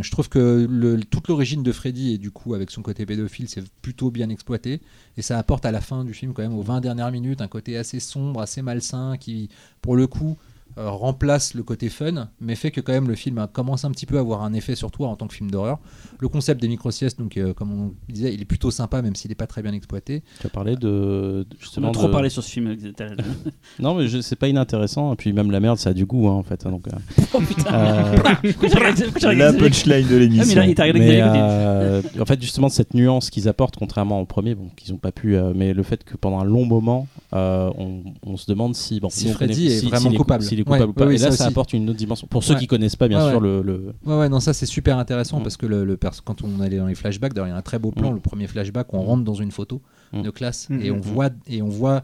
je 0.02 0.12
trouve 0.12 0.30
que 0.30 1.00
toute 1.10 1.28
l'origine 1.30 1.64
de 1.64 1.72
Freddy 1.72 2.14
et 2.14 2.18
du 2.18 2.32
coup 2.32 2.54
avec 2.54 2.70
son 2.70 2.82
côté 2.82 3.06
pédophile, 3.06 3.48
c'est 3.48 3.64
plutôt 3.82 4.12
bien 4.12 4.30
exploité. 4.30 4.82
Et 5.18 5.22
ça 5.22 5.38
apporte 5.38 5.66
à 5.66 5.72
la 5.72 5.82
fin 5.82 6.04
du 6.04 6.14
film, 6.14 6.34
quand 6.34 6.42
même, 6.42 6.54
aux 6.54 6.62
20 6.62 6.82
dernières 6.82 7.12
minutes, 7.12 7.42
un 7.42 7.48
côté 7.48 7.78
assez 7.78 8.00
sombre, 8.00 8.42
assez 8.42 8.62
malsain, 8.62 9.18
qui, 9.18 9.50
pour 9.82 9.96
le 9.96 10.08
coup, 10.08 10.38
euh, 10.78 10.90
remplace 10.90 11.54
le 11.54 11.64
côté 11.64 11.90
fun, 11.90 12.30
mais 12.40 12.56
fait 12.56 12.72
que 12.72 12.82
quand 12.82 12.94
même 12.94 13.08
le 13.08 13.16
film 13.16 13.46
commence 13.54 13.86
un 13.86 13.92
petit 13.92 14.06
peu 14.06 14.18
à 14.18 14.20
avoir 14.22 14.44
un 14.44 14.54
effet 14.54 14.76
sur 14.76 14.92
toi 14.92 15.08
en 15.08 15.16
tant 15.16 15.28
que 15.28 15.34
film 15.34 15.50
d'horreur. 15.52 15.80
Le 16.20 16.28
concept 16.28 16.62
des 16.62 16.68
micro-siestes, 16.68 17.20
donc 17.20 17.38
euh, 17.38 17.54
comme 17.54 17.72
on 17.72 17.94
disait, 18.12 18.34
il 18.34 18.42
est 18.42 18.46
plutôt 18.46 18.72
sympa, 18.72 19.02
même 19.02 19.16
s'il 19.16 19.30
n'est 19.30 19.36
pas 19.36 19.48
très 19.48 19.62
bien 19.62 19.74
exploité. 19.74 20.24
Tu 20.40 20.48
as 20.48 20.50
parlé 20.50 20.76
de. 20.76 21.46
On 21.50 21.56
Justement 21.60 21.90
a 21.90 21.92
trop 21.92 22.08
de- 22.08 22.12
parlé 22.12 22.30
sur 22.30 22.44
ce 22.44 22.50
film. 22.50 22.76
Non, 23.80 23.96
mais 23.96 24.08
c'est 24.22 24.36
pas 24.36 24.48
inintéressant. 24.48 25.14
Et 25.14 25.16
puis 25.16 25.34
même 25.34 25.52
la 25.52 25.60
merde, 25.60 25.78
ça 25.78 25.90
a 25.92 25.94
du 25.94 26.06
goût, 26.06 26.28
hein, 26.28 26.34
en 26.34 26.44
fait. 26.44 26.66
hein, 26.66 26.72
donc, 26.72 26.88
euh, 26.88 26.92
oh 27.34 27.40
putain 27.40 27.74
euh, 27.74 28.16
La 29.34 29.54
punchline 29.54 30.08
de 30.08 30.16
Ah, 30.16 30.20
mais 30.20 30.20
l'émission. 30.20 30.62
euh, 30.62 32.02
en 32.20 32.26
fait, 32.26 32.42
justement, 32.42 32.70
cette 32.70 32.94
nuance 32.94 33.30
qu'ils 33.30 33.48
apportent, 33.48 33.76
contrairement 33.78 34.22
au 34.22 34.26
premier, 34.26 34.56
bon, 34.56 34.70
qu'ils 34.76 34.94
ont 34.94 34.98
pas 34.98 35.12
pu, 35.12 35.36
euh, 35.36 35.54
mais 35.56 35.74
le 35.74 35.84
fait 35.84 36.04
que 36.04 36.16
pendant 36.18 36.40
un 36.40 36.44
long 36.44 36.66
moment, 36.66 37.08
euh, 37.34 37.70
on, 37.78 38.04
on 38.26 38.38
se 38.38 38.46
demande 38.50 38.76
si, 38.76 39.00
bon, 39.00 39.10
Si 39.10 39.28
on 39.30 39.34
Freddy 39.34 39.54
connaît- 39.54 39.66
est 39.68 39.80
si- 39.80 39.86
vraiment 39.88 40.10
s'il 40.10 40.18
est 40.62 40.64
coupable. 40.64 40.84
Ouais, 40.84 40.90
ou 40.90 40.94
pas. 40.94 41.06
oui, 41.06 41.16
Et 41.16 41.18
là, 41.20 41.32
ça 41.32 41.46
apporte 41.46 41.74
une 41.74 41.90
autre 41.90 41.98
dimension. 42.00 42.28
Pour 42.28 42.44
ceux 42.44 42.54
Ouais. 42.54 42.60
qui 42.60 42.68
connaissent 42.68 42.96
pas, 42.96 43.08
bien 43.08 43.20
sûr, 43.30 43.40
ouais. 43.42 43.48
le, 43.48 43.62
le- 43.62 43.94
Ouais, 44.06 44.18
ouais, 44.20 44.30
non, 44.30 44.40
ça 44.40 44.54
c'est 44.54 44.66
super 44.66 44.98
intéressant 44.98 45.40
Mm. 45.40 45.44
parce 45.44 45.58
que 45.58 45.66
le, 45.66 45.84
le 45.86 45.98
pers- 45.98 46.24
quand 46.24 46.42
on 46.44 46.60
allait 46.62 46.78
dans 46.78 46.88
les 46.88 46.96
flashbacks, 46.96 47.34
d'ailleurs, 47.34 47.48
il 47.48 47.52
y 47.52 47.54
a 47.54 47.58
un 47.58 47.62
très 47.62 47.80
beau 47.80 47.92
plan, 47.92 48.12
Mm. 48.12 48.16
le 48.16 48.20
premier 48.22 48.48
flashback, 48.48 48.94
où 48.94 48.98
on 48.98 49.04
rentre 49.04 49.24
dans 49.24 49.34
une 49.36 49.52
photo 49.52 49.82
Mm. 50.14 50.22
de 50.24 50.30
classe 50.30 50.68
et 50.82 50.92
on 50.92 51.00
voit 51.00 51.30
et 51.48 51.62
on 51.62 51.68
voit 51.70 52.04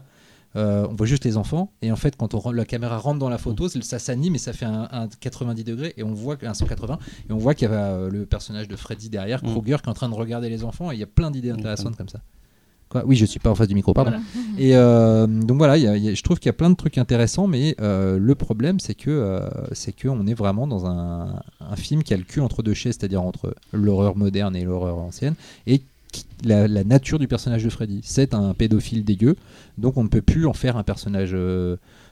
euh, 0.56 0.86
on 0.90 0.94
voit 0.94 1.06
juste 1.06 1.26
les 1.26 1.36
enfants 1.36 1.72
et 1.82 1.92
en 1.92 1.96
fait 1.96 2.16
quand 2.16 2.32
on, 2.34 2.50
la 2.52 2.64
caméra 2.64 2.96
rentre 2.96 3.18
dans 3.18 3.28
la 3.28 3.36
photo 3.36 3.68
ça 3.68 3.98
s'anime 3.98 4.34
et 4.34 4.38
ça 4.38 4.54
fait 4.54 4.64
un, 4.64 4.88
un 4.90 5.06
90 5.20 5.62
degrés 5.62 5.92
et 5.98 6.02
on 6.02 6.14
voit 6.14 6.38
un 6.42 6.54
180 6.54 6.98
et 7.28 7.32
on 7.34 7.36
voit 7.36 7.54
qu'il 7.54 7.68
y 7.68 7.72
a 7.72 7.74
euh, 7.76 8.08
le 8.10 8.24
personnage 8.24 8.66
de 8.66 8.74
Freddy 8.74 9.10
derrière. 9.10 9.42
Krueger 9.42 9.76
qui 9.82 9.88
est 9.88 9.90
en 9.90 9.94
train 9.94 10.08
de 10.08 10.14
regarder 10.14 10.48
les 10.48 10.64
enfants 10.64 10.90
et 10.90 10.94
il 10.94 11.00
y 11.00 11.02
a 11.02 11.06
plein 11.06 11.30
d'idées 11.30 11.50
intéressantes 11.50 11.96
comme 11.96 12.08
ça 12.08 12.20
Quoi 12.90 13.02
oui 13.06 13.16
je 13.16 13.26
suis 13.26 13.38
pas 13.38 13.50
en 13.50 13.54
face 13.54 13.68
du 13.68 13.74
micro 13.74 13.92
pardon 13.92 14.12
Voilà. 14.12 14.22
et 14.58 14.74
euh, 14.74 15.26
donc 15.26 15.58
voilà, 15.58 15.76
il 15.76 15.84
y 15.84 15.86
a- 15.86 15.96
il 15.96 16.02
y 16.04 16.08
a- 16.08 16.14
je 16.14 16.22
trouve 16.22 16.38
qu'il 16.38 16.48
y 16.48 16.50
a 16.50 16.54
plein 16.54 16.70
de 16.70 16.74
trucs 16.76 16.96
intéressants, 16.96 17.46
mais 17.46 17.74
euh, 17.80 18.18
le 18.18 18.34
problème 18.34 18.80
c'est 18.80 18.94
que 18.94 19.10
euh, 19.10 19.46
c'est 19.72 19.92
que 19.92 20.08
on 20.08 20.26
est 20.26 20.32
vraiment 20.34 20.66
dans 20.66 20.86
un, 20.86 21.40
un 21.60 21.76
film 21.76 22.02
qui 22.02 22.14
a 22.14 22.16
le 22.16 22.22
cul 22.24 22.40
entre 22.40 22.62
deux 22.62 22.72
chaises, 22.74 22.96
c'est-à-dire 22.98 23.22
entre 23.22 23.54
l'horreur 23.74 24.16
moderne 24.16 24.56
et 24.56 24.64
l'horreur 24.64 24.98
ancienne, 24.98 25.34
et 25.66 25.82
qui- 26.12 26.24
la, 26.44 26.66
la 26.66 26.82
nature 26.84 27.18
du 27.18 27.28
personnage 27.28 27.62
de 27.62 27.68
Freddy. 27.68 28.00
C'est 28.02 28.32
un 28.32 28.54
pédophile 28.54 29.04
dégueu, 29.04 29.36
donc 29.76 29.98
on 29.98 30.04
ne 30.04 30.08
peut 30.08 30.22
plus 30.22 30.46
en 30.46 30.54
faire 30.54 30.78
un 30.78 30.82
personnage 30.82 31.32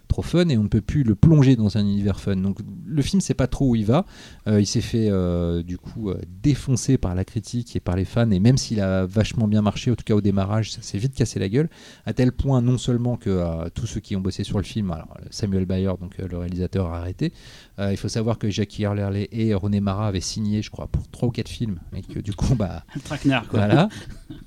trop 0.06 0.22
fun 0.22 0.48
et 0.48 0.56
on 0.56 0.62
ne 0.62 0.68
peut 0.68 0.80
plus 0.80 1.02
le 1.02 1.14
plonger 1.14 1.56
dans 1.56 1.76
un 1.76 1.82
univers 1.82 2.20
fun. 2.20 2.36
Donc 2.36 2.58
le 2.86 3.02
film 3.02 3.20
sait 3.20 3.34
pas 3.34 3.46
trop 3.46 3.70
où 3.70 3.76
il 3.76 3.84
va. 3.84 4.04
Euh, 4.46 4.60
il 4.60 4.66
s'est 4.66 4.80
fait 4.80 5.08
euh, 5.10 5.62
du 5.62 5.78
coup 5.78 6.10
euh, 6.10 6.20
défoncer 6.42 6.98
par 6.98 7.14
la 7.14 7.24
critique 7.24 7.76
et 7.76 7.80
par 7.80 7.96
les 7.96 8.04
fans 8.04 8.30
et 8.30 8.38
même 8.38 8.56
s'il 8.56 8.80
a 8.80 9.06
vachement 9.06 9.48
bien 9.48 9.62
marché, 9.62 9.90
en 9.90 9.94
tout 9.94 10.04
cas 10.04 10.14
au 10.14 10.20
démarrage, 10.20 10.72
ça 10.72 10.82
s'est 10.82 10.98
vite 10.98 11.14
cassé 11.14 11.38
la 11.38 11.48
gueule. 11.48 11.68
À 12.04 12.12
tel 12.12 12.32
point 12.32 12.62
non 12.62 12.78
seulement 12.78 13.16
que 13.16 13.68
tous 13.70 13.86
ceux 13.86 14.00
qui 14.00 14.16
ont 14.16 14.20
bossé 14.20 14.44
sur 14.44 14.58
le 14.58 14.64
film, 14.64 14.90
alors 14.90 15.16
Samuel 15.30 15.66
Bayer, 15.66 15.92
donc 16.00 16.18
le 16.18 16.38
réalisateur, 16.38 16.92
a 16.92 16.98
arrêté. 16.98 17.32
Il 17.78 17.96
faut 17.96 18.08
savoir 18.08 18.38
que 18.38 18.48
Jackie 18.50 18.82
Earle 18.82 19.26
et 19.30 19.54
René 19.54 19.80
Mara 19.80 20.08
avaient 20.08 20.20
signé, 20.20 20.62
je 20.62 20.70
crois, 20.70 20.86
pour 20.86 21.08
trois 21.08 21.28
ou 21.28 21.30
quatre 21.30 21.48
films 21.48 21.78
et 21.94 22.02
que 22.02 22.18
du 22.20 22.32
coup 22.32 22.54
bah 22.54 22.84
traquenard, 23.04 23.48
quoi. 23.48 23.66
voilà. 23.66 23.88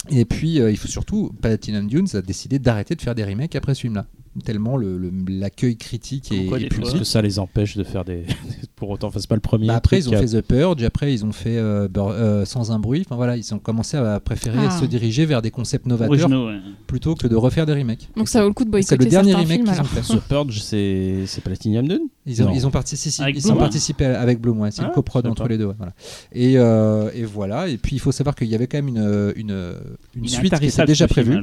Et 0.10 0.26
puis, 0.26 0.56
il 0.56 0.78
faut 0.78 0.88
surtout, 0.88 1.32
Platinum 1.42 1.88
Dunes 1.88 2.08
a 2.14 2.22
décidé 2.22 2.60
d'arrêter 2.60 2.96
de 2.96 3.02
faire 3.02 3.16
des 3.16 3.24
remakes 3.24 3.56
après 3.56 3.76
ce 3.76 3.82
film-là. 3.82 4.06
Tellement 4.42 4.77
le- 4.77 4.98
le- 4.98 5.11
l'accueil 5.27 5.77
critique 5.77 6.32
est, 6.32 6.45
quoi, 6.45 6.58
public. 6.58 6.80
Parce 6.82 6.93
que 6.93 7.03
ça 7.03 7.22
les 7.22 7.40
empêche 7.40 7.77
de 7.77 7.84
faire 7.84 8.06
des. 8.06 8.24
Pour 8.76 8.90
autant, 8.92 9.08
enfin, 9.08 9.19
c'est 9.19 9.27
pas 9.30 9.35
le 9.35 9.42
premier. 9.42 9.68
Bah, 9.68 9.76
après, 9.76 9.98
ils 10.00 10.09
ont 10.09 10.14
a- 10.14 10.18
fait 10.19 10.27
The 10.27 10.42
Purge, 10.42 10.82
après, 10.84 11.14
ils 11.14 11.26
ont 11.26 11.32
fait 11.34 11.58
euh, 11.58 11.88
Bur- 11.88 12.09
euh, 12.11 12.45
Sans 12.45 12.72
un 12.72 12.80
bruit. 12.80 13.03
Enfin 13.06 13.16
voilà, 13.18 13.35
ils 13.35 13.53
ont 13.53 13.59
commencé 13.59 13.98
à 13.98 14.19
préférer 14.19 14.58
Ah. 14.68 14.72
se 14.80 14.85
diriger 14.85 15.26
vers 15.26 15.42
des 15.42 15.51
concepts 15.51 15.85
novateurs 15.85 16.11
Originaux, 16.11 16.48
ouais. 16.48 16.59
plutôt 16.88 17.16
que 17.16 17.27
de 17.27 17.35
refaire 17.35 17.66
des 17.66 17.74
remakes. 17.74 18.08
Donc 18.16 18.30
ça 18.30 18.42
vaut 18.42 18.48
le 18.48 18.53
coup 18.53 18.64
de 18.66 18.69
boycotter 18.69 18.95
C'est 18.98 19.03
le 19.03 19.09
dernier 19.09 19.35
remake 19.35 19.64
qu'ils 19.66 19.82
ont 19.82 19.84
fait. 19.84 20.01
The 20.16 20.19
Purge, 20.22 20.61
c'est 20.61 21.24
c'est 21.26 21.42
Platinum 21.43 21.88
Dune 21.88 22.00
Ils 22.26 22.42
ont, 22.43 22.53
ils 22.53 22.66
ont 22.66 22.72
participé, 22.72 23.22
Avec 23.24 23.35
ils 23.38 23.42
Bloom, 23.43 23.53
ont 23.53 23.58
hein. 23.58 23.61
participé 23.64 24.06
avec 24.06 24.40
Bloom, 24.40 24.59
ouais, 24.61 24.72
c'est 24.72 24.82
Ah, 24.84 24.88
une 24.88 24.92
coprod 24.93 25.24
je 25.24 25.27
savais 25.27 25.32
entre 25.32 25.43
pas. 25.43 25.50
les 25.50 25.58
deux. 25.58 25.66
ouais, 25.66 25.76
voilà. 25.77 25.93
Et, 26.32 26.58
euh, 26.58 27.09
et 27.14 27.24
voilà, 27.26 27.68
et 27.68 27.77
puis 27.77 27.95
il 27.98 28.00
faut 28.00 28.11
savoir 28.14 28.35
qu'il 28.35 28.48
y 28.48 28.56
avait 28.56 28.68
quand 28.68 28.77
même 28.77 28.88
une, 28.88 29.34
une, 29.35 29.74
une 30.16 30.27
suite 30.27 30.58
qui 30.58 30.66
était 30.68 30.85
déjà 30.85 31.08
prévue. 31.08 31.38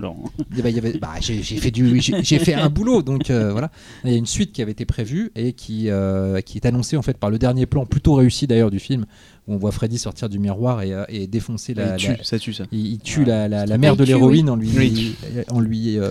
bah, 1.01 1.09
j'ai 1.21 1.43
fait 1.43 1.71
du, 1.71 2.01
fait 2.01 2.55
un 2.55 2.69
boulot, 2.71 2.86
donc 3.03 3.31
euh, 3.31 3.51
voilà. 3.53 3.71
Il 4.05 4.11
y 4.11 4.15
a 4.15 4.17
une 4.17 4.27
suite 4.27 4.53
qui 4.53 4.63
avait 4.63 4.73
été 4.73 4.85
prévue 4.85 5.31
et 5.37 5.53
qui, 5.53 5.91
euh, 5.91 6.41
qui 6.41 6.59
est 6.59 6.67
annoncée 6.67 6.97
en 6.97 7.03
fait 7.03 7.17
par 7.19 7.31
le 7.31 7.39
dernier 7.39 7.67
plan, 7.67 7.87
plutôt 7.87 8.15
réussi 8.15 8.47
d'ailleurs 8.47 8.71
du 8.71 8.79
film, 8.79 9.07
où 9.49 9.55
on 9.55 9.57
voit 9.59 9.71
Freddy 9.73 9.99
sortir 9.99 10.29
du 10.29 10.39
miroir 10.39 10.83
et, 10.83 10.93
euh, 10.93 11.05
et 11.09 11.27
défoncer 11.27 11.75
la. 11.75 11.97
Il 11.97 11.97
tue, 11.99 12.09
la- 12.17 12.25
ça 12.25 12.39
tue 12.39 12.53
ça. 12.53 12.65
il, 12.73 12.87
il 12.87 12.99
tue 12.99 13.25
la, 13.25 13.49
la, 13.49 13.67
la 13.67 13.75
Ah, 13.75 13.79
mère 13.79 13.97
de 13.97 14.05
l'héroïne 14.05 14.51
en 14.51 14.57
lui, 14.57 14.71
Oui. 14.77 15.15
en 15.51 15.61
lui 15.61 15.99
euh, 15.99 16.11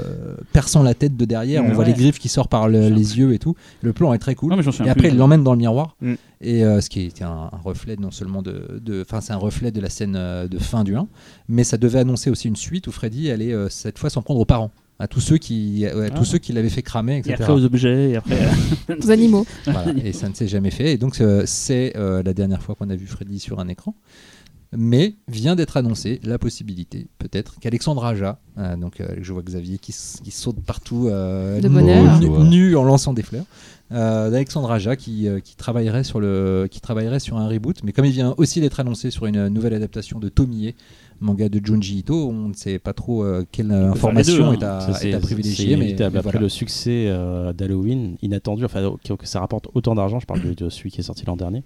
perçant 0.53 0.83
la 0.83 0.93
tête 0.93 1.17
de 1.17 1.25
derrière. 1.25 1.63
On 1.63 1.67
Ouais. 1.69 1.73
voit 1.73 1.85
les 1.85 1.93
griffes 1.93 2.19
qui 2.19 2.29
sortent 2.29 2.51
par 2.51 2.69
le- 2.69 2.89
les 2.89 3.17
yeux 3.17 3.33
et 3.33 3.39
tout. 3.39 3.55
Le 3.81 3.91
plan 3.93 4.13
est 4.13 4.19
très 4.19 4.35
cool. 4.35 4.51
Non, 4.53 4.61
Et 4.61 4.89
après, 4.89 4.93
plus. 4.93 5.07
il 5.09 5.17
l'emmène 5.17 5.43
dans 5.43 5.51
le 5.53 5.57
miroir. 5.59 5.95
Mm. 6.01 6.13
Et 6.41 6.63
euh, 6.63 6.79
ce 6.81 6.89
qui 6.89 7.01
était 7.01 7.23
un, 7.23 7.49
un 7.51 7.57
reflet 7.63 7.95
non 7.99 8.11
seulement 8.11 8.41
de. 8.41 8.79
de- 8.83 9.01
Enfin, 9.01 9.21
c'est 9.21 9.33
un 9.33 9.37
reflet 9.37 9.71
de 9.71 9.81
la 9.81 9.89
scène 9.89 10.13
de 10.13 10.57
fin 10.59 10.83
du 10.83 10.95
1, 10.95 11.07
mais 11.49 11.63
ça 11.63 11.77
devait 11.77 11.99
annoncer 11.99 12.29
aussi 12.29 12.47
une 12.47 12.55
suite 12.55 12.87
où 12.87 12.91
Freddy 12.91 13.31
allait 13.31 13.51
euh, 13.53 13.67
cette 13.69 13.97
fois 13.99 14.09
s'en 14.09 14.21
prendre 14.21 14.39
aux 14.39 14.45
parents. 14.45 14.71
À 14.98 15.07
tous 15.09 15.19
ceux 15.19 15.38
qui, 15.38 15.82
ouais, 15.85 16.06
à 16.06 16.09
tous 16.09 16.22
Ah. 16.22 16.25
ceux 16.25 16.38
qui 16.38 16.53
l'avaient 16.53 16.69
fait 16.69 16.82
cramer, 16.82 17.15
Et 17.15 17.19
etc. 17.19 17.35
après 17.40 17.51
aux 17.53 17.65
objets, 17.65 18.11
et 18.11 18.15
après. 18.15 18.38
Aux 19.03 19.11
animaux. 19.11 19.45
Voilà, 19.65 19.91
et 20.03 20.14
ça 20.14 20.30
ne 20.30 20.33
s'est 20.33 20.48
jamais 20.48 20.72
fait. 20.72 20.93
Et 20.93 20.98
donc, 20.98 21.19
euh, 21.19 21.43
c'est 21.45 21.93
euh, 21.98 22.24
la 22.24 22.33
dernière 22.33 22.61
fois 22.61 22.75
qu'on 22.75 22.90
a 22.90 22.95
vu 22.95 23.06
Freddy 23.06 23.40
sur 23.40 23.59
un 23.59 23.67
écran. 23.67 23.93
Mais 24.77 25.15
vient 25.30 25.56
d'être 25.56 25.77
annoncé 25.77 26.19
la 26.24 26.38
possibilité, 26.38 27.07
peut-être, 27.17 27.56
qu'Alexandre 27.61 28.03
Aja, 28.03 28.40
euh, 28.57 28.75
donc 28.75 28.99
euh, 28.99 29.07
je 29.22 29.32
vois 29.32 29.41
Xavier 29.41 29.77
qui, 29.77 29.93
saute 29.93 30.59
partout, 30.65 31.07
euh, 31.07 31.61
De 31.61 31.67
nu- 31.69 31.74
bonheur. 31.75 32.19
nu, 32.43 32.75
en 32.75 32.83
lançant 32.83 33.14
des 33.14 33.22
fleurs, 33.22 33.45
euh, 33.93 34.30
d'Alexandre 34.30 34.69
Aja 34.72 34.95
qui, 34.98 35.27
euh, 35.30 35.40
qui, 35.40 35.56
travaillerait 35.56 36.03
sur 36.03 36.19
le, 36.19 36.67
qui 36.69 36.82
travaillerait 36.82 37.19
sur 37.22 37.38
un 37.38 37.48
reboot. 37.48 37.83
Mais 37.85 37.93
comme 37.93 38.06
il 38.06 38.11
vient 38.11 38.33
aussi 38.38 38.59
d'être 38.59 38.80
annoncé 38.82 39.11
sur 39.11 39.27
une 39.27 39.48
nouvelle 39.48 39.74
adaptation 39.75 40.19
de 40.19 40.27
Tomie, 40.27 40.74
manga 41.19 41.49
de 41.49 41.59
Junji 41.65 41.99
Ito, 41.99 42.29
on 42.29 42.49
ne 42.49 42.53
sait 42.53 42.79
pas 42.79 42.93
trop 42.93 43.23
euh, 43.23 43.43
quelle 43.51 43.71
information 43.71 44.51
deux, 44.51 44.57
est, 44.59 44.63
à, 44.63 44.79
Ça, 44.81 44.93
c'est- 44.93 45.09
est 45.09 45.13
à 45.13 45.19
privilégier. 45.19 45.77
Mais, 45.77 45.99
Après 46.01 46.21
voilà. 46.21 46.39
le 46.39 46.49
succès 46.49 47.05
euh, 47.07 47.53
d'Halloween, 47.53 48.15
inattendu, 48.21 48.65
enfin 48.65 48.81
que, 49.03 49.13
que 49.13 49.27
ça 49.27 49.39
rapporte 49.39 49.67
autant 49.73 49.95
d'argent, 49.95 50.19
je 50.19 50.25
parle 50.25 50.41
de, 50.41 50.53
de 50.53 50.69
celui 50.69 50.91
qui 50.91 50.99
est 50.99 51.03
sorti 51.03 51.25
l'an 51.25 51.35
dernier. 51.35 51.63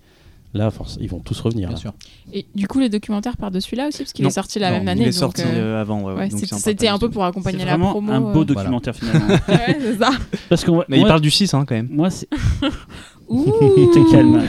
Là, 0.55 0.71
force, 0.71 0.97
ils 0.99 1.07
vont 1.07 1.19
tous 1.19 1.39
revenir. 1.41 1.67
Bien 1.67 1.75
là. 1.75 1.79
sûr. 1.79 1.93
Et 2.33 2.47
du 2.55 2.67
coup, 2.67 2.79
les 2.79 2.89
documentaires 2.89 3.37
partent 3.37 3.53
de 3.53 3.59
celui-là 3.59 3.87
aussi, 3.89 3.99
parce 3.99 4.13
qu'il 4.13 4.25
est 4.25 4.31
sorti 4.31 4.57
la 4.57 4.71
Non, 4.71 4.77
même 4.79 4.87
année. 4.87 5.01
Il 5.01 5.07
est 5.09 5.11
donc, 5.11 5.37
sorti 5.37 5.43
euh, 5.45 5.75
euh, 5.77 5.81
avant, 5.81 6.11
ouais, 6.15 6.27
c'était 6.31 6.87
un 6.87 6.97
peu 6.97 7.07
pour 7.11 7.23
accompagner 7.23 7.65
la 7.65 7.77
promo. 7.77 8.11
un 8.11 8.19
beau 8.33 8.43
documentaire 8.45 8.95
finalement. 8.95 9.27
Ouais, 9.47 9.77
c'est 9.79 9.97
ça. 9.99 10.09
Parce 10.49 10.63
que 10.63 10.71
moi, 10.71 10.85
Mais 10.89 10.99
il 10.99 11.05
parle 11.05 11.21
du 11.21 11.29
6 11.29 11.53
hein, 11.53 11.65
quand 11.67 11.75
même. 11.75 11.89
moi, 11.91 12.09
c'est 12.09 12.27
Ouh. 13.29 13.45
te 13.45 14.11
calme. 14.11 14.41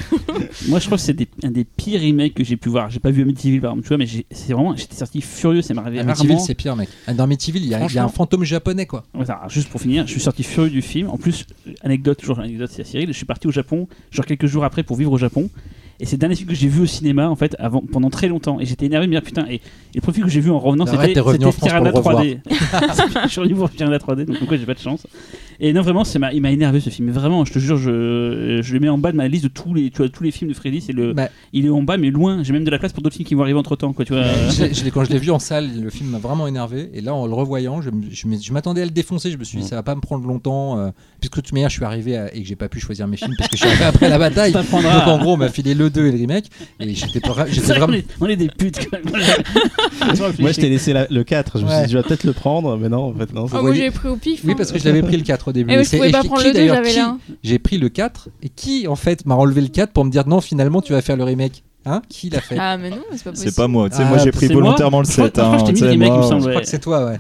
Moi, 0.68 0.78
je 0.78 0.86
crois 0.86 0.97
que 0.99 1.02
c'est 1.02 1.12
des- 1.12 1.28
un 1.42 1.50
des 1.50 1.65
pires 1.65 2.00
remakes 2.00 2.34
que 2.34 2.44
j'ai 2.44 2.57
pu 2.57 2.68
voir. 2.68 2.91
J'ai 2.91 2.99
pas 2.99 3.10
vu 3.10 3.23
Amityville 3.23 3.60
par 3.60 3.70
exemple, 3.73 3.83
tu 3.84 3.89
vois, 3.89 3.99
mais 3.99 4.07
j'ai- 4.07 4.26
c'est 4.31 4.52
vraiment, 4.52 4.75
j'étais 4.76 4.97
sorti 4.97 5.20
furieux. 5.20 5.62
Ça 5.62 5.75
m'est 5.75 5.81
arrivé 5.81 6.00
Amityville, 6.00 6.31
rarement. 6.33 6.44
c'est 6.44 6.55
pire, 6.55 6.76
mec. 6.76 6.89
Dans 7.15 7.25
Amityville, 7.25 7.62
il 7.65 7.68
y, 7.68 7.75
a- 7.75 7.78
il 7.78 7.81
y 7.81 7.83
a 7.83 7.84
un 7.84 7.89
Franchement. 8.09 8.09
fantôme 8.09 8.44
japonais, 8.44 8.86
quoi. 8.86 9.05
Ouais, 9.15 9.25
ça, 9.26 9.41
juste 9.49 9.68
pour 9.68 9.81
finir, 9.81 10.07
je 10.07 10.12
suis 10.12 10.20
sorti 10.20 10.42
furieux 10.42 10.70
du 10.70 10.83
film. 10.83 11.09
En 11.10 11.18
plus, 11.18 11.47
anecdote, 11.83 12.18
toujours 12.18 12.41
anecdote, 12.41 12.70
c'est 12.73 12.84
Cyril. 12.84 13.09
Je 13.09 13.12
suis 13.17 13.26
parti 13.26 13.47
au 13.47 13.52
Japon, 13.52 13.86
genre 14.10 14.25
quelques 14.26 14.47
jours 14.47 14.65
après 14.65 14.83
pour 14.83 14.97
vivre 14.97 15.12
au 15.12 15.18
Japon. 15.18 15.50
Et 16.02 16.07
c'est 16.07 16.17
le 16.17 16.20
dernier 16.20 16.34
film 16.34 16.49
que 16.49 16.55
j'ai 16.55 16.68
vu 16.68 16.81
au 16.81 16.86
cinéma 16.86 17.28
en 17.28 17.36
fait 17.36 17.55
avant, 17.59 17.83
pendant 17.83 18.09
très 18.09 18.26
longtemps. 18.28 18.59
Et 18.59 18.65
j'étais 18.65 18.86
énervé 18.86 19.07
de 19.07 19.10
me 19.12 19.17
dire 19.17 19.23
putain. 19.23 19.44
Et, 19.50 19.57
et 19.57 19.60
le 19.97 20.00
premier 20.00 20.15
film 20.15 20.26
que 20.28 20.33
j'ai 20.33 20.41
vu 20.41 20.50
en 20.50 20.59
revenant, 20.59 20.86
Arrête, 20.86 21.00
c'était 21.00 21.12
t'es 21.12 21.20
revenu 21.20 21.44
en 21.44 21.52
c'était 21.52 21.68
France 21.68 21.78
pour 21.83 21.84
le 21.84 22.02
Piranha 22.02 22.34
3D. 22.41 23.23
je 23.25 23.28
suis 23.28 23.41
revenu 23.41 23.55
pour 23.55 23.68
Piranha 23.68 23.99
3D, 23.99 24.25
donc 24.25 24.39
pourquoi 24.39 24.57
j'ai 24.57 24.65
pas 24.65 24.73
de 24.73 24.78
chance? 24.78 25.07
Et 25.62 25.72
non, 25.72 25.82
vraiment, 25.82 26.05
c'est 26.05 26.18
ma- 26.18 26.32
il 26.32 26.40
m'a 26.40 26.50
énervé 26.50 26.80
ce 26.80 26.89
film. 26.90 27.06
Mais 27.08 27.12
vraiment, 27.12 27.44
je 27.44 27.52
te 27.52 27.58
jure, 27.58 27.76
je, 27.76 28.60
je 28.62 28.72
le 28.72 28.80
mets 28.80 28.89
en 28.89 28.97
bas 28.98 29.12
de 29.12 29.16
ma 29.16 29.28
liste 29.28 29.44
de 29.44 29.48
tous 29.48 29.74
les, 29.74 29.90
tu 29.90 29.98
vois, 29.98 30.08
tous 30.08 30.22
les 30.22 30.30
films 30.30 30.50
de 30.50 30.56
Freddy. 30.56 30.80
C'est 30.80 30.92
le, 30.92 31.12
Bah, 31.12 31.28
il 31.52 31.66
est 31.66 31.70
en 31.70 31.82
bas, 31.82 31.97
mais 31.98 32.10
loin. 32.10 32.42
J'ai 32.42 32.52
même 32.52 32.64
de 32.64 32.70
la 32.70 32.78
place 32.78 32.92
pour 32.92 33.02
d'autres 33.02 33.16
films 33.16 33.28
qui 33.28 33.34
vont 33.34 33.42
arriver 33.42 33.58
entre 33.58 33.76
temps, 33.76 33.92
quoi. 33.92 34.05
Tu 34.05 34.12
vois. 34.14 34.24
je 34.24 34.72
je 34.72 34.89
quand 34.90 35.05
je 35.05 35.10
l'ai 35.10 35.18
vu 35.18 35.30
en 35.30 35.39
salle, 35.39 35.68
le 35.82 35.90
film 35.90 36.10
m'a 36.10 36.18
vraiment 36.18 36.47
énervé. 36.47 36.90
Et 36.94 37.00
là, 37.00 37.14
en 37.14 37.26
le 37.26 37.34
revoyant, 37.34 37.82
je, 37.82 37.90
me- 37.90 38.39
je 38.40 38.52
m'attendais 38.52 38.82
à 38.82 38.84
le 38.86 38.90
défoncer. 38.90 39.30
Je 39.30 39.36
me 39.39 39.44
suis 39.44 39.58
dit, 39.58 39.64
Mm. 39.64 39.68
ça 39.68 39.76
va 39.76 39.82
pas 39.82 39.94
me 39.94 40.00
prendre 40.00 40.26
longtemps. 40.26 40.78
euh, 40.78 40.90
puisque 41.20 41.36
de 41.36 41.40
toute 41.42 41.52
manière, 41.52 41.68
je 41.68 41.74
suis 41.76 41.84
arrivé 41.84 42.16
à- 42.16 42.34
et 42.34 42.40
que 42.40 42.48
j'ai 42.48 42.56
pas 42.56 42.68
pu 42.70 42.80
choisir 42.80 43.06
mes 43.06 43.16
films 43.18 43.34
parce 43.36 43.50
que 43.50 43.56
je 43.56 43.60
suis 43.62 43.68
arrivé 43.68 43.84
après 43.84 44.08
la 44.08 44.18
bataille. 44.18 44.52
Donc 44.52 44.64
en 44.72 45.18
gros, 45.18 45.32
on 45.34 45.36
m'a 45.36 45.48
filé 45.50 45.74
le 45.74 45.90
2 45.90 46.06
et 46.06 46.10
le 46.12 46.16
remake. 46.18 46.47
Et 46.80 46.94
j'étais 46.94 47.20
vraiment. 47.20 47.92
est, 47.92 48.06
on 48.20 48.26
est 48.26 48.36
des 48.36 48.48
putes 48.48 48.78
quand 48.90 48.97
même. 49.05 49.12
Moi, 50.39 50.52
je 50.52 50.60
t'ai 50.60 50.68
laissé 50.68 50.92
la- 50.92 51.06
le 51.10 51.24
4. 51.24 51.58
Je 51.58 51.64
me 51.64 51.70
suis 51.70 51.84
dit, 51.86 51.92
je 51.92 51.98
vais 51.98 52.02
peut-être 52.05 52.24
le 52.24 52.32
prendre, 52.32 52.76
mais 52.78 52.89
non, 52.89 53.05
en 53.10 53.14
fait, 53.14 53.32
non. 53.34 53.44
Ah, 53.47 53.48
c'est- 53.56 53.60
moi, 53.62 53.74
j'ai 53.74 53.90
pris 53.90 54.08
au 54.08 54.16
pif. 54.16 54.40
Oui, 54.44 54.52
hein. 54.52 54.55
parce 54.56 54.72
que 54.72 54.78
je 54.78 54.84
l'avais 54.84 55.02
pris 55.02 55.16
le 55.16 55.22
4 55.22 55.49
au 55.50 55.52
début. 55.52 55.72
Et 55.72 55.78
je 55.78 55.82
c'est- 55.84 55.96
pouvais 55.98 56.08
et 56.08 56.12
pas 56.12 56.24
prendre 56.24 56.40
qui, 56.40 56.48
le 56.48 56.52
2, 56.54 56.58
d'ailleurs, 56.58 56.76
j'avais. 56.76 56.94
J'ai 57.42 57.58
pris 57.58 57.78
le 57.78 57.88
4 57.88 58.28
et 58.42 58.48
qui 58.48 58.88
en 58.88 58.96
fait 58.96 59.26
m'a 59.26 59.34
relevé 59.34 59.60
le 59.60 59.68
4 59.68 59.92
pour 59.92 60.04
me 60.04 60.10
dire 60.10 60.26
non 60.26 60.40
finalement 60.40 60.80
tu 60.80 60.92
vas 60.92 61.02
faire 61.02 61.16
le 61.16 61.24
remake? 61.24 61.62
Hein 61.86 62.02
Qui 62.10 62.28
l'a 62.28 62.41
fait 62.42 62.57
Ah, 62.59 62.76
mais 62.76 62.91
non, 62.91 62.99
c'est 63.12 63.25
pas 63.25 63.31
possible. 63.31 63.50
C'est 63.50 63.57
pas 63.57 63.67
moi, 63.68 63.89
tu 63.89 63.97
sais, 63.97 64.02
Ah, 64.05 64.09
moi 64.10 64.18
j'ai 64.18 64.31
pris 64.33 64.49
volontairement 64.49 65.00
le 65.00 65.07
Je 65.07 65.12
crois- 65.12 65.25
7. 65.26 65.36
je 65.36 65.41
crois 65.41 65.52
que 65.52 65.59
je 65.59 65.65
t'ai 65.65 65.68
hein, 65.70 65.73
mis 65.73 65.78
tu 65.78 65.84
sais, 65.86 65.91
des 65.91 65.97
mecs, 65.97 66.09
il 66.09 66.12
me 66.12 66.18
moi, 66.18 66.28
semble. 66.28 66.41
Je 66.42 66.47
ouais. 66.47 66.52
crois 66.52 66.62
que 66.62 66.68
c'est 66.68 66.78
toi, 66.78 67.07
ouais. 67.07 67.18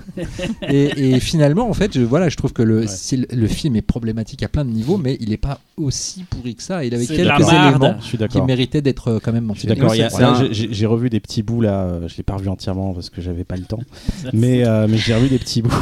et, 0.68 1.12
et 1.14 1.20
finalement, 1.20 1.68
en 1.70 1.72
fait, 1.72 1.94
je, 1.94 2.02
voilà, 2.02 2.28
je 2.28 2.36
trouve 2.36 2.52
que 2.52 2.62
le, 2.62 2.80
Ouais. 2.80 2.86
c'est 2.86 3.16
le, 3.16 3.26
le 3.32 3.46
film 3.46 3.76
est 3.76 3.82
problématique 3.82 4.42
à 4.42 4.48
plein 4.48 4.64
de 4.66 4.70
niveaux, 4.70 4.98
mais 4.98 5.16
il 5.20 5.30
n'est 5.30 5.36
pas 5.38 5.60
aussi 5.78 6.24
pourri 6.28 6.54
que 6.56 6.62
ça. 6.62 6.84
Il 6.84 6.94
avait 6.94 7.06
quelques 7.06 7.48
éléments 7.48 7.94
Je 8.00 8.04
suis 8.06 8.18
qui 8.18 8.42
méritaient 8.42 8.82
d'être 8.82 9.08
euh, 9.08 9.18
quand 9.22 9.32
même 9.32 9.50
Je 9.54 9.60
suis 9.60 9.68
mentionnés. 9.68 9.98
d'accord. 10.10 10.44
j'ai- 10.52 10.86
revu 10.86 11.08
des 11.08 11.20
petits 11.20 11.42
bouts 11.42 11.62
là. 11.62 11.84
euh, 11.84 12.08
Je 12.08 12.16
l'ai 12.18 12.22
pas 12.22 12.34
revu 12.34 12.48
entièrement 12.48 12.92
parce 12.92 13.08
que 13.10 13.20
j'avais 13.22 13.44
pas 13.44 13.56
le 13.56 13.64
temps. 13.64 13.80
mais 14.34 14.66
euh, 14.66 14.86
mais 14.90 14.98
j'ai 14.98 15.14
revu 15.14 15.28
des 15.28 15.38
petits 15.38 15.62
bouts. 15.62 15.72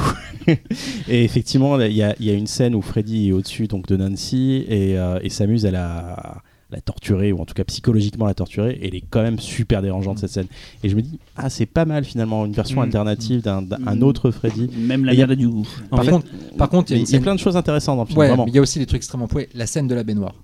et 1.09 1.25
effectivement, 1.25 1.81
il 1.81 1.93
y 1.97 2.03
a, 2.03 2.15
il 2.21 2.27
y 2.27 2.31
a 2.31 2.35
une 2.35 2.47
scène 2.47 2.75
où 2.75 2.83
Freddy 2.83 3.29
est 3.29 3.33
au-dessus 3.33 3.67
donc 3.67 3.87
de 3.87 3.97
Nancy 3.97 4.65
et, 4.69 4.99
euh, 4.99 5.19
et 5.23 5.31
s'amuse 5.31 5.67
à 5.67 5.71
la 5.71 6.43
la 6.71 6.81
torturer 6.83 7.33
ou 7.33 7.41
en 7.41 7.47
tout 7.47 7.55
cas 7.55 7.65
psychologiquement 7.65 8.27
la 8.27 8.35
torturer 8.35 8.73
et 8.73 8.89
elle 8.89 8.95
est 8.95 9.05
quand 9.09 9.23
même 9.23 9.39
super 9.39 9.81
dérangeante 9.81 10.19
cette 10.19 10.31
scène 10.31 10.49
et 10.83 10.89
je 10.91 10.97
me 10.97 11.01
dis 11.03 11.19
ah 11.37 11.49
c'est 11.49 11.65
pas 11.65 11.87
mal 11.87 12.05
finalement 12.05 12.45
une 12.45 12.53
version 12.53 12.81
Mm. 12.81 12.85
alternative 12.85 13.41
d'un 13.43 13.63
d'un- 13.63 13.79
un 13.87 13.97
Mm. 13.97 14.03
autre 14.03 14.31
Freddy 14.31 14.69
Même 14.77 15.05
la 15.07 15.13
a- 15.13 15.31
a 15.31 15.35
du 15.35 15.49
goût. 15.49 15.67
En 15.91 15.97
Par 15.97 16.05
fait, 16.05 16.11
contre, 16.11 16.27
par 16.59 16.69
contre, 16.69 16.91
il 16.93 16.99
y 16.99 17.01
a 17.01 17.03
une 17.03 17.15
y 17.17 17.21
plein 17.21 17.35
de 17.35 17.41
choses 17.41 17.57
intéressantes 17.57 17.97
dans 17.97 18.03
le 18.03 18.09
film 18.09 18.19
Ouais, 18.19 18.31
il 18.49 18.55
y 18.55 18.59
a 18.59 18.61
aussi 18.61 18.79
des 18.79 18.87
trucs 18.87 18.99
extrêmement 18.99 19.29
pouets. 19.29 19.49
La 19.55 19.67
scène 19.67 19.89
de 19.89 19.95
la 19.95 20.03
baignoire. 20.05 20.35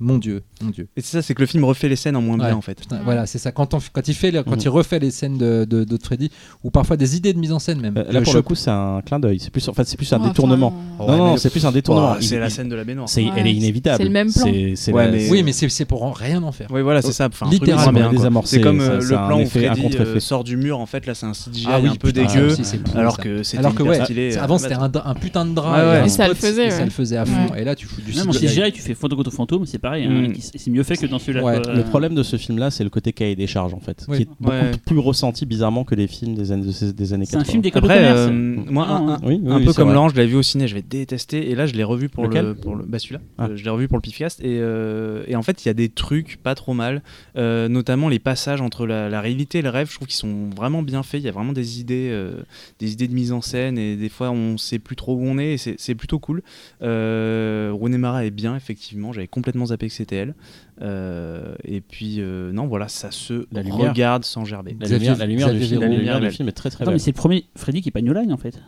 Mon 0.00 0.16
Dieu, 0.18 0.42
mon 0.62 0.70
Dieu. 0.70 0.88
Et 0.96 1.02
c'est 1.02 1.12
ça, 1.18 1.22
c'est 1.22 1.34
que 1.34 1.40
le 1.42 1.46
film 1.46 1.62
refait 1.64 1.88
les 1.88 1.96
scènes 1.96 2.16
en 2.16 2.22
moins 2.22 2.38
Ouais. 2.38 2.46
bien 2.46 2.56
en 2.56 2.62
fait. 2.62 2.80
Putain. 2.80 3.00
Voilà, 3.04 3.26
c'est 3.26 3.38
ça. 3.38 3.52
Quand, 3.52 3.74
on, 3.74 3.78
quand, 3.92 4.08
il 4.08 4.14
fait, 4.14 4.30
le- 4.30 4.42
quand 4.42 4.64
il 4.64 4.68
refait 4.70 4.98
les 4.98 5.10
scènes 5.10 5.36
de, 5.38 5.66
de, 5.68 5.84
de 5.84 5.98
Freddy, 6.02 6.30
ou 6.64 6.70
parfois 6.70 6.96
des 6.96 7.16
idées 7.16 7.32
de 7.34 7.38
mise 7.38 7.52
en 7.52 7.58
scène 7.58 7.80
même. 7.80 7.96
Euh, 7.98 8.04
là 8.10 8.18
Le 8.20 8.22
pour 8.24 8.32
le 8.34 8.38
choc- 8.40 8.44
coup 8.46 8.54
c'est 8.54 8.70
un 8.70 9.02
clin 9.04 9.20
d'œil 9.20 9.38
c'est 9.38 9.50
plus 9.50 9.68
en 9.68 9.74
fait 9.74 9.84
c'est 9.84 9.96
plus 9.96 10.10
un 10.12 10.16
Enfin, 10.18 10.28
détournement 10.28 10.72
non 10.98 11.16
non 11.16 11.36
c'est 11.36 11.50
plus 11.50 11.64
un 11.66 11.72
détournement 11.72 12.16
c'est 12.20 12.38
la 12.38 12.48
scène 12.50 12.68
de 12.68 12.74
la 12.74 12.84
baignoire. 12.84 13.08
c'est 13.08 13.22
Ouais, 13.24 13.30
elle 13.36 13.46
est 13.46 13.52
inévitable 13.54 13.98
c'est 13.98 14.04
le 14.04 14.10
même 14.10 14.32
plan. 14.32 14.44
C'est- 14.44 14.72
c'est 14.76 14.92
Ouais, 14.92 15.04
la- 15.06 15.12
mais- 15.12 15.30
Oui, 15.30 15.42
mais 15.42 15.52
c'est 15.52 15.68
c'est 15.68 15.84
pour 15.84 16.02
en 16.02 16.12
rien 16.12 16.42
en 16.42 16.52
faire. 16.52 16.68
Oui, 16.70 16.80
voilà, 16.82 17.02
c'est 17.02 17.12
ça. 17.12 17.26
Enfin, 17.26 17.48
Littéralement, 17.50 18.42
C'est 18.44 18.60
comme 18.60 18.80
euh, 18.80 19.00
le 19.00 19.06
plan 19.06 19.40
où 19.42 19.46
Freddy 19.46 19.82
contre-effet. 19.82 20.16
euh, 20.16 20.20
sort 20.20 20.44
du 20.44 20.56
mur. 20.56 20.78
En 20.80 20.86
fait, 20.86 21.06
là, 21.06 21.14
c'est 21.14 21.26
un 21.26 21.32
CGI 21.32 21.66
Ah 21.68 21.78
oui, 21.80 21.88
un 21.88 21.94
peu 21.94 22.12
dégueu. 22.12 22.54
alors 22.94 23.18
que 23.18 23.42
c'était 23.42 23.58
Alors 23.58 23.74
que 23.74 23.82
hyper 23.82 23.98
ouais, 23.98 24.04
stylé. 24.04 24.36
avant 24.38 24.58
c'était 24.58 24.74
un, 24.74 24.88
putain 25.14 25.44
de 25.44 25.54
drap 25.54 26.08
ça 26.08 26.28
le 26.28 26.34
faisait, 26.34 26.70
ça 26.70 26.84
le 26.84 26.90
faisait 26.90 27.16
à 27.16 27.24
fond. 27.26 27.54
Et 27.54 27.64
là 27.64 27.74
tu 27.74 27.86
fous 27.86 28.00
du 28.00 28.12
CGI. 28.12 28.72
Tu 28.72 28.80
fais 28.82 28.94
fantôme 28.94 29.18
contre 29.18 29.30
fantôme, 29.32 29.66
c'est 29.66 29.78
pareil. 29.90 30.04
hein, 30.06 30.28
Mm. 30.28 30.32
qui- 30.32 30.40
C'est 30.42 30.70
mieux 30.70 30.82
fait 30.82 30.96
que 30.96 31.06
dans 31.06 31.18
celui-là. 31.18 31.44
Ouais. 31.44 31.58
Le 31.74 31.82
problème 31.84 32.14
de 32.14 32.22
ce 32.22 32.36
film-là, 32.36 32.70
c'est 32.70 32.84
le 32.84 32.90
côté 32.90 33.12
cahier 33.12 33.36
des 33.36 33.46
charges, 33.46 33.74
en 33.74 33.80
fait, 33.80 34.04
Oui. 34.08 34.16
qui 34.18 34.22
est 34.22 34.28
beaucoup 34.40 34.52
Ouais. 34.52 34.70
plus 34.86 34.98
ressenti 34.98 35.46
bizarrement 35.46 35.84
que 35.84 35.94
les 35.94 36.06
films 36.06 36.34
des 36.34 36.52
années, 36.52 36.66
de 36.66 36.90
des 36.92 37.12
années 37.12 37.24
C'est 37.24 37.36
un 37.36 37.40
80. 37.40 37.50
film 37.50 37.62
d'école 37.62 37.82
de 37.82 37.86
Après, 37.88 37.98
commerce. 37.98 38.18
euh, 38.30 38.30
moi, 38.72 38.86
Ah, 38.88 38.92
un, 38.96 39.06
ouais. 39.06 39.12
un- 39.12 39.18
Oui, 39.22 39.40
oui, 39.42 39.52
un 39.52 39.56
oui, 39.58 39.64
peu 39.64 39.72
comme. 39.72 39.92
Laurent, 39.92 40.08
je 40.08 40.16
l'avais 40.16 40.28
vu 40.28 40.36
au 40.36 40.42
ciné, 40.42 40.68
je 40.68 40.74
vais 40.74 40.82
détester. 40.82 41.50
Et 41.50 41.54
là, 41.54 41.66
je 41.66 41.74
l'ai 41.74 41.84
revu 41.84 42.08
pour 42.08 42.24
Lequel 42.24 42.44
le, 42.46 42.54
pour 42.54 42.74
le, 42.76 42.84
bah 42.84 42.98
celui-là. 42.98 43.20
Ah. 43.38 43.46
Euh, 43.46 43.56
je 43.56 43.64
l'ai 43.64 43.70
revu 43.70 43.88
pour 43.88 43.96
le 43.98 44.02
Pifcast. 44.02 44.40
Et, 44.40 44.58
euh, 44.60 45.24
et 45.26 45.36
en 45.36 45.42
fait, 45.42 45.64
il 45.64 45.68
y 45.68 45.70
a 45.70 45.74
des 45.74 45.88
trucs 45.88 46.38
pas 46.42 46.54
trop 46.54 46.74
mal, 46.74 47.02
euh, 47.36 47.68
notamment 47.68 48.08
les 48.08 48.18
passages 48.18 48.60
entre 48.60 48.86
la, 48.86 49.08
la 49.08 49.20
réalité 49.20 49.58
et 49.58 49.62
le 49.62 49.70
rêve. 49.70 49.88
Je 49.90 49.96
trouve 49.96 50.06
qu'ils 50.08 50.16
sont 50.16 50.50
vraiment 50.56 50.82
bien 50.82 51.02
faits. 51.02 51.20
Il 51.20 51.24
y 51.24 51.28
a 51.28 51.32
vraiment 51.32 51.52
des 51.52 51.80
idées, 51.80 52.08
euh, 52.10 52.42
des 52.78 52.92
idées 52.92 53.08
de 53.08 53.14
mise 53.14 53.32
en 53.32 53.40
scène 53.40 53.78
et 53.78 53.96
des 53.96 54.08
fois 54.08 54.30
on 54.30 54.56
sait 54.58 54.78
plus 54.78 54.96
trop 54.96 55.14
où 55.14 55.22
on 55.24 55.38
est. 55.38 55.54
Et 55.54 55.58
c'est 55.58 55.74
c'est 55.78 55.94
plutôt 55.94 56.18
cool. 56.18 56.42
Euh, 56.82 57.70
Rooney 57.72 57.98
Mara 57.98 58.24
est 58.24 58.30
bien 58.30 58.56
effectivement. 58.56 59.12
J'avais 59.12 59.26
complètement 59.28 59.66
zappé 59.66 59.79
que 59.88 59.94
c'était 59.94 60.16
elle. 60.16 60.34
Euh, 60.82 61.54
et 61.64 61.80
puis 61.80 62.16
euh, 62.20 62.52
non, 62.52 62.66
voilà, 62.66 62.88
ça 62.88 63.10
se 63.10 63.46
La 63.52 63.62
lumière. 63.62 63.90
regarde 63.90 64.24
sans 64.24 64.44
gerber. 64.44 64.76
La 64.80 64.88
lumière, 64.88 65.16
la 65.18 65.26
lumière, 65.26 65.52
du, 65.52 65.60
film, 65.60 65.80
la 65.80 65.86
Véron. 65.88 65.98
lumière 65.98 66.16
du 66.16 66.22
belle. 66.26 66.32
film 66.32 66.48
est 66.48 66.52
très 66.52 66.70
très 66.70 66.82
Attends, 66.82 66.90
mais 66.92 66.94
belle. 66.96 67.00
c'est 67.00 67.10
le 67.10 67.16
premier 67.16 67.44
Freddy 67.56 67.82
qui 67.82 67.88
est 67.90 67.92
pas 67.92 68.00
New 68.00 68.12
Line 68.14 68.32
en 68.32 68.36
fait. 68.36 68.58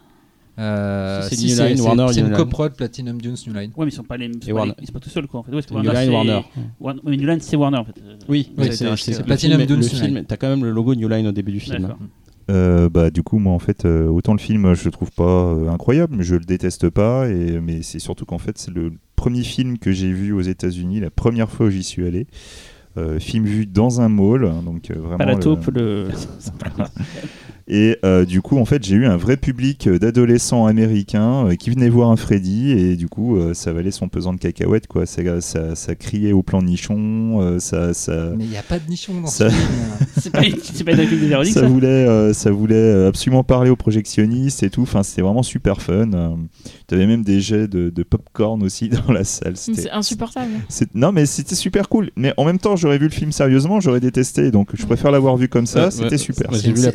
Euh, 0.58 1.22
Si, 1.22 1.28
c'est 1.30 1.36
si, 1.36 1.46
New 1.60 1.66
Line, 1.66 1.76
c'est- 1.78 1.82
Warner, 1.82 2.06
c'est 2.12 2.20
une 2.20 2.32
coprod 2.32 2.74
Platinum 2.76 3.18
Dunes 3.20 3.36
New 3.46 3.54
Line. 3.54 3.70
Ouais, 3.74 3.86
mais 3.86 3.90
ils 3.90 3.94
sont 3.94 4.02
pas 4.02 4.18
les. 4.18 4.30
c'est 4.42 4.50
Et 4.50 4.54
pas 4.54 4.66
les- 4.66 4.72
Ils 4.82 4.86
sont 4.86 4.92
pas 4.92 5.00
tout 5.00 5.08
seuls 5.08 5.26
quoi 5.26 5.40
en 5.40 5.42
fait. 5.42 5.52
Ouais, 5.54 5.62
New 5.70 5.74
Warner, 5.76 5.92
Line 5.92 6.04
c'est- 6.04 6.10
Warner. 6.12 6.40
Warner- 6.80 7.00
mais 7.04 7.16
New 7.16 7.26
Line 7.26 7.40
c'est 7.40 7.56
Warner 7.56 7.78
en 7.78 7.84
fait. 7.84 7.94
Oui, 8.28 8.50
Oui, 8.58 8.66
mais 8.68 8.72
c'est 8.72 9.22
Platinum 9.24 9.64
Dunes, 9.64 9.76
Le 9.76 9.82
New 9.82 9.88
film, 9.88 10.14
Line. 10.16 10.24
t'as 10.26 10.36
quand 10.36 10.48
même 10.50 10.64
le 10.64 10.70
logo 10.70 10.94
New 10.94 11.08
Line 11.08 11.26
au 11.26 11.32
début 11.32 11.52
du 11.52 11.60
film. 11.60 11.80
D'accord. 11.82 11.98
Euh, 12.50 12.90
bah, 12.90 13.10
du 13.10 13.22
coup, 13.22 13.38
moi, 13.38 13.54
en 13.54 13.60
fait, 13.60 13.84
euh, 13.86 14.08
autant 14.08 14.32
le 14.32 14.38
film, 14.40 14.74
je 14.74 14.84
le 14.84 14.90
trouve 14.90 15.12
pas 15.12 15.22
euh, 15.22 15.70
incroyable, 15.70 16.16
mais 16.16 16.24
je 16.24 16.34
le 16.34 16.44
déteste 16.44 16.90
pas. 16.90 17.28
Et, 17.30 17.60
mais 17.60 17.80
c'est 17.82 18.00
surtout 18.00 18.26
qu'en 18.26 18.38
fait, 18.38 18.58
c'est 18.58 18.72
le 18.72 18.92
premier 19.22 19.44
film 19.44 19.78
que 19.78 19.92
j'ai 19.92 20.12
vu 20.12 20.32
aux 20.32 20.40
États-Unis, 20.40 20.98
la 20.98 21.10
première 21.10 21.48
fois 21.48 21.66
où 21.66 21.70
j'y 21.70 21.84
suis 21.84 22.04
allé. 22.04 22.26
Euh, 22.98 23.20
film 23.20 23.44
vu 23.44 23.66
dans 23.66 24.00
un 24.00 24.08
mall, 24.08 24.44
hein, 24.44 24.62
donc 24.64 24.90
euh, 24.90 24.94
vraiment. 24.98 25.18
Pas 25.18 25.24
la 25.26 25.34
le- 25.34 25.38
taupe, 25.40 25.66
le. 25.68 26.08
Et 27.68 27.96
euh, 28.04 28.24
du 28.24 28.42
coup, 28.42 28.58
en 28.58 28.64
fait, 28.64 28.82
j'ai 28.84 28.96
eu 28.96 29.06
un 29.06 29.16
vrai 29.16 29.36
public 29.36 29.86
euh, 29.86 29.98
d'adolescents 29.98 30.66
américains 30.66 31.46
euh, 31.46 31.54
qui 31.54 31.70
venaient 31.70 31.88
voir 31.88 32.10
un 32.10 32.16
Freddy 32.16 32.70
et 32.72 32.96
du 32.96 33.08
coup, 33.08 33.36
euh, 33.36 33.54
ça 33.54 33.72
valait 33.72 33.90
son 33.90 34.08
pesant 34.08 34.32
de 34.32 34.38
cacahuètes, 34.38 34.86
quoi. 34.86 35.06
Ça, 35.06 35.40
ça, 35.40 35.74
ça 35.76 35.94
criait 35.94 36.32
au 36.32 36.42
plan 36.42 36.60
nichon, 36.62 37.40
euh, 37.40 37.58
ça, 37.58 37.94
ça, 37.94 38.32
Mais 38.36 38.44
il 38.44 38.50
n'y 38.50 38.56
a 38.56 38.62
pas 38.62 38.78
de 38.78 38.88
nichon 38.88 39.20
dans 39.20 39.26
Ça- 39.28 39.48
ce 39.50 39.54
film. 39.54 39.68
C'est 40.22 40.30
pas 40.30 40.40
c'est 40.62 40.84
pas 40.84 40.94
de 40.94 41.02
Véronique 41.02 41.54
ça 41.54 41.60
ça 41.62 41.66
voulait, 41.66 41.86
euh, 41.88 42.32
ça 42.32 42.50
voulait 42.50 42.74
euh, 42.76 43.08
absolument 43.08 43.42
parler 43.44 43.70
aux 43.70 43.76
projectionnistes 43.76 44.62
et 44.62 44.70
tout. 44.70 44.82
Enfin, 44.82 45.02
c'était 45.02 45.22
vraiment 45.22 45.42
super 45.42 45.80
fun. 45.80 46.12
Euh, 46.12 46.28
T'avais 46.86 47.06
même 47.06 47.22
des 47.24 47.40
jets 47.40 47.66
de, 47.68 47.88
de 47.90 48.02
popcorn 48.02 48.62
aussi 48.62 48.88
dans 49.06 49.12
la 49.12 49.24
salle. 49.24 49.56
C'était- 49.56 49.82
C'est 49.82 49.90
insupportable. 49.90 50.50
c'est- 50.68 50.94
Non, 50.94 51.12
mais 51.12 51.26
c'était 51.26 51.54
super 51.54 51.88
cool. 51.88 52.10
Mais 52.16 52.34
en 52.36 52.44
même 52.44 52.58
temps, 52.58 52.76
j'aurais 52.76 52.98
vu 52.98 53.06
le 53.06 53.10
film 53.12 53.32
sérieusement, 53.32 53.80
j'aurais 53.80 54.00
détesté. 54.00 54.50
Donc, 54.50 54.70
je 54.74 54.84
préfère 54.84 55.10
l'avoir 55.10 55.36
vu 55.36 55.48
comme 55.48 55.66
ça. 55.66 55.84
Ouais, 55.86 55.90
c'était 55.90 56.10
ouais. 56.10 56.18
super. 56.18 56.52
J'ai 56.52 56.72
vu 56.72 56.82
la 56.82 56.92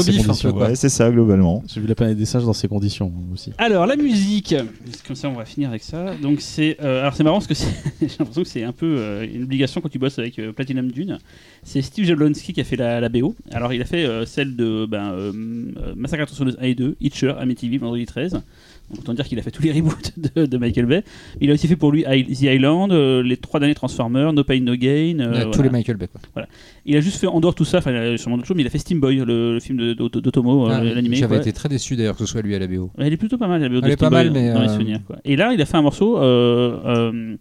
c'est 0.00 0.12
dans 0.12 0.34
ces 0.34 0.48
bif, 0.48 0.52
conditions. 0.52 0.56
Ouais, 0.56 0.74
ça 0.76 1.10
globalement. 1.10 1.62
J'ai 1.66 1.80
vu 1.80 1.86
la 1.86 1.94
planète 1.94 2.16
des 2.16 2.24
singes 2.24 2.44
dans 2.44 2.52
ces 2.52 2.68
conditions 2.68 3.12
aussi. 3.32 3.52
Alors 3.58 3.86
la 3.86 3.96
musique, 3.96 4.54
comme 5.06 5.16
ça 5.16 5.28
on 5.28 5.34
va 5.34 5.44
finir 5.44 5.68
avec 5.70 5.82
ça. 5.82 6.14
Donc 6.22 6.40
c'est, 6.40 6.76
euh, 6.82 7.00
alors 7.02 7.14
c'est 7.14 7.24
marrant 7.24 7.36
parce 7.38 7.46
que 7.46 7.54
c'est- 7.54 7.66
j'ai 8.00 8.08
l'impression 8.18 8.42
que 8.42 8.48
c'est 8.48 8.62
un 8.64 8.72
peu 8.72 8.96
euh, 8.98 9.26
une 9.32 9.44
obligation 9.44 9.80
quand 9.80 9.88
tu 9.88 9.98
bosses 9.98 10.18
avec 10.18 10.38
euh, 10.38 10.52
Platinum 10.52 10.90
Dune. 10.90 11.18
C'est 11.62 11.82
Steve 11.82 12.04
Jablonski 12.04 12.52
qui 12.52 12.60
a 12.60 12.64
fait 12.64 12.76
la, 12.76 13.00
la 13.00 13.08
BO. 13.08 13.34
Alors 13.52 13.72
il 13.72 13.80
a 13.82 13.84
fait 13.84 14.04
euh, 14.04 14.26
celle 14.26 14.56
de 14.56 14.86
ben, 14.86 15.32
Massacre 15.96 16.20
à 16.20 16.24
la 16.24 16.26
tronçonneuse 16.26 16.56
1 16.60 16.64
et 16.64 16.74
2, 16.74 16.96
Hitcher, 17.00 17.34
Amityville, 17.38 17.80
Vendredi 17.80 18.06
13. 18.06 18.40
Autant 18.98 19.14
dire 19.14 19.24
qu'il 19.24 19.38
a 19.38 19.42
fait 19.42 19.50
tous 19.50 19.62
les 19.62 19.72
reboots 19.72 20.12
de, 20.36 20.46
de 20.46 20.56
Michael 20.58 20.86
Bay. 20.86 21.02
Il 21.40 21.50
a 21.50 21.54
aussi 21.54 21.66
fait 21.66 21.76
pour 21.76 21.90
lui 21.90 22.02
The 22.04 22.42
Island, 22.42 22.92
euh, 22.92 23.22
les 23.22 23.36
trois 23.38 23.58
derniers 23.58 23.74
Transformers, 23.74 24.32
No 24.32 24.44
Pain 24.44 24.60
No 24.60 24.76
Gain. 24.76 25.18
euh, 25.20 25.34
y 25.34 25.38
a 25.38 25.44
Tous 25.46 25.52
voilà. 25.52 25.62
les 25.64 25.70
Michael 25.70 25.96
Bay. 25.96 26.06
quoi. 26.08 26.46
Il 26.84 26.96
a 26.96 27.00
juste 27.00 27.16
fait 27.16 27.26
en 27.26 27.40
dehors 27.40 27.52
de 27.52 27.56
tout 27.56 27.64
ça, 27.64 27.78
enfin 27.78 27.90
il 27.92 27.96
a 27.96 28.18
sûrement 28.18 28.36
d'autres 28.36 28.46
choses, 28.48 28.56
mais 28.56 28.62
il 28.62 28.66
a 28.66 28.70
fait 28.70 28.78
Steam 28.78 29.00
Boy, 29.00 29.16
le, 29.16 29.54
le 29.54 29.60
film 29.60 29.78
de- 29.78 29.94
d'Otomo, 29.94 30.66
euh, 30.68 30.70
Ah, 30.72 30.84
l'animé. 30.84 31.16
J'avais 31.16 31.38
été 31.38 31.52
très 31.52 31.68
déçu 31.68 31.96
d'ailleurs 31.96 32.14
que 32.16 32.20
ce 32.24 32.30
soit 32.30 32.42
lui 32.42 32.54
à 32.54 32.58
la 32.58 32.66
BO. 32.66 32.90
Elle 32.98 33.12
est 33.12 33.16
plutôt 33.16 33.38
pas 33.38 33.48
mal, 33.48 33.62
la 33.62 33.68
BO 33.68 33.80
de 33.80 33.86
Elle 33.86 33.92
est 33.92 33.94
Steam 33.94 34.10
pas 34.10 34.22
Boy, 34.22 34.24
mal, 34.30 34.32
mais, 34.32 34.52
dans 34.52 34.60
les 34.62 34.68
euh, 34.68 34.72
souvenirs. 34.72 35.00
Quoi. 35.06 35.16
Et 35.24 35.36
là, 35.36 35.52
il 35.54 35.60
a 35.62 35.66
fait 35.66 35.76
un 35.76 35.82
morceau 35.82 36.18
euh, 36.18 36.78
euh, 36.84 37.36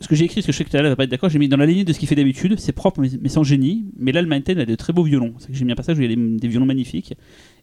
Ce 0.00 0.08
que 0.08 0.14
j'ai 0.14 0.24
écrit, 0.24 0.40
ce 0.42 0.46
que 0.46 0.52
je 0.52 0.56
sais 0.58 0.64
que 0.64 0.70
tu 0.70 0.76
va 0.82 0.96
pas 0.96 1.04
être 1.04 1.10
d'accord, 1.10 1.28
j'ai 1.28 1.38
mis 1.38 1.48
dans 1.48 1.58
la 1.58 1.66
lignée 1.66 1.84
de 1.84 1.92
ce 1.92 1.98
qu'il 1.98 2.08
fait 2.08 2.14
d'habitude, 2.14 2.58
c'est 2.58 2.72
propre 2.72 3.02
mais, 3.20 3.28
sans 3.28 3.44
génie. 3.44 3.84
Mais 3.98 4.10
là, 4.12 4.22
le 4.22 4.28
Mindten 4.28 4.58
a 4.58 4.64
de 4.64 4.74
très 4.74 4.92
beaux 4.94 5.02
violons. 5.04 5.34
C'est 5.38 5.52
que 5.52 5.54
j'ai 5.58 5.64
mis 5.66 5.72
un 5.72 5.76
passage 5.76 5.98
où 5.98 6.02
il 6.02 6.10
y 6.10 6.12
a 6.12 6.16
des, 6.16 6.38
des 6.38 6.48
violons 6.48 6.66
magnifiques. 6.66 7.14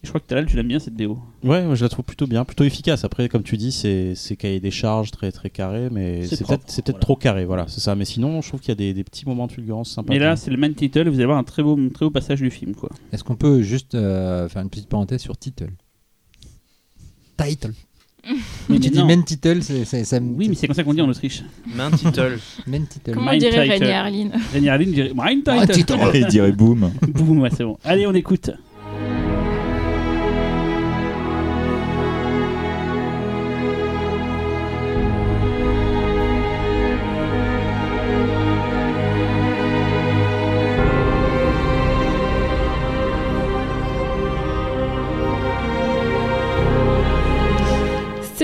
Et 0.02 0.06
je 0.06 0.10
crois 0.10 0.22
que 0.22 0.28
Talal, 0.28 0.46
tu 0.46 0.56
l'aimes 0.56 0.70
bien 0.70 0.80
cette 0.80 0.94
BO. 0.96 1.18
Ouais, 1.44 1.62
moi 1.66 1.76
je 1.76 1.84
la 1.84 1.90
trouve 1.90 2.06
plutôt 2.06 2.26
bien, 2.26 2.46
plutôt 2.46 2.64
efficace. 2.64 3.04
Après, 3.04 3.28
comme 3.28 3.44
tu 3.44 3.58
dis, 3.58 3.72
c'est 3.74 4.16
cahier 4.38 4.62
des 4.62 4.72
charges 4.72 5.12
très 5.12 5.30
très 5.34 5.50
carré, 5.50 5.90
mais 5.92 6.26
C'est 6.26 6.46
peut-être 6.46 6.64
c'est 6.68 6.82
peut-être 6.86 6.96
voilà. 6.96 7.02
trop 7.02 7.16
carré, 7.18 7.44
voilà, 7.44 7.66
c'est 7.68 7.82
ça. 7.82 7.96
Mais 7.96 8.06
sinon, 8.06 8.42
je 8.42 8.48
trouve 8.48 8.62
qu'il 8.62 8.70
y 8.70 8.72
a 8.72 8.76
des, 8.76 8.94
des 8.94 9.04
petits 9.04 9.26
moments 9.26 9.48
de 9.48 9.52
fulgurance 9.52 9.92
sympas. 9.92 10.14
Mais 10.14 10.20
là, 10.20 10.38
c'est 10.38 10.52
le 10.52 10.58
main 10.58 10.72
title, 10.72 11.10
vous 11.10 11.16
allez 11.16 11.26
voir 11.26 11.38
un 11.38 11.44
très 11.44 11.64
beau, 11.64 11.78
très 11.94 12.06
beau 12.06 12.12
passage 12.12 12.40
du 12.40 12.50
film. 12.50 12.76
quoi. 12.76 12.90
Est-ce 13.12 13.26
qu'on 13.26 13.36
peut 13.36 13.62
juste 13.62 13.94
euh, 13.96 14.48
faire 14.48 14.62
une 14.62 14.70
petite 14.70 14.88
parenthèse 14.88 15.20
sur 15.22 15.38
title? 15.38 15.72
Title. 17.38 17.74
Mais 18.70 18.80
tu 18.80 18.90
dis 18.90 19.04
main 19.04 19.22
title, 19.22 19.64
c'est, 19.64 19.86
ça 20.04 20.20
Oui, 20.22 20.50
mais 20.50 20.56
c'est 20.56 20.68
comme 20.68 20.76
ça 20.76 20.84
qu'on 20.84 20.94
dit 20.94 21.02
en 21.02 21.10
Autriche. 21.10 21.42
Main 21.76 21.90
title. 21.92 22.38
main 22.68 22.82
title. 22.82 23.14
Comment 23.14 23.32
Mind 23.32 23.42
dirait 23.42 23.64
title. 23.70 23.84
Rémi 23.84 23.92
Arline 23.94 24.32
Daniel 24.54 24.70
Arline 24.74 24.92
dirait 24.92 25.12
Mind 25.16 25.44
Ah, 25.48 25.66
title. 25.68 25.86
title. 25.98 26.12
Il 26.14 26.26
dirait 26.28 26.52
boum. 26.52 26.92
Boum, 27.02 27.40
ouais, 27.42 27.50
c'est 27.56 27.64
bon. 27.64 27.78
Allez, 27.84 28.06
on 28.08 28.14
écoute. 28.14 28.52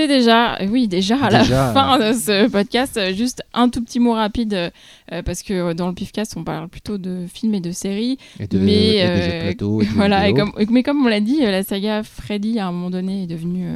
Déjà, 0.06 0.58
oui, 0.70 0.88
déjà 0.88 1.16
à 1.16 1.42
Déjà, 1.42 1.66
la 1.66 1.72
fin 1.72 1.98
de 1.98 2.12
ce 2.12 2.48
podcast, 2.48 2.96
euh, 2.96 3.12
juste 3.12 3.42
un 3.54 3.68
tout 3.68 3.82
petit 3.82 3.98
mot 4.00 4.12
rapide, 4.12 4.54
euh, 4.54 5.22
parce 5.22 5.42
que 5.42 5.52
euh, 5.52 5.74
dans 5.74 5.88
le 5.88 5.94
Pifcast, 5.94 6.34
on 6.36 6.44
parle 6.44 6.68
plutôt 6.68 6.98
de 6.98 7.26
films 7.32 7.54
et 7.54 7.60
de 7.60 7.72
séries. 7.72 8.18
Et 8.38 8.46
de, 8.46 8.58
Mais, 8.58 8.96
et 8.96 9.08
de 9.08 9.16
jeux 9.16 9.22
de 9.22 9.42
plateau. 9.42 9.80
et 9.80 9.84
de 9.84 9.90
jeux 9.90 9.96
Voilà, 9.96 10.28
et 10.28 10.32
vidéo. 10.32 10.46
comme, 10.52 10.64
mais 10.70 10.82
comme 10.82 11.04
on 11.04 11.08
l'a 11.08 11.20
dit, 11.20 11.40
la 11.40 11.62
saga 11.62 12.02
Freddy 12.02 12.58
à 12.58 12.66
un 12.68 12.72
moment 12.72 12.90
donné 12.90 13.24
est 13.24 13.26
devenue 13.26 13.68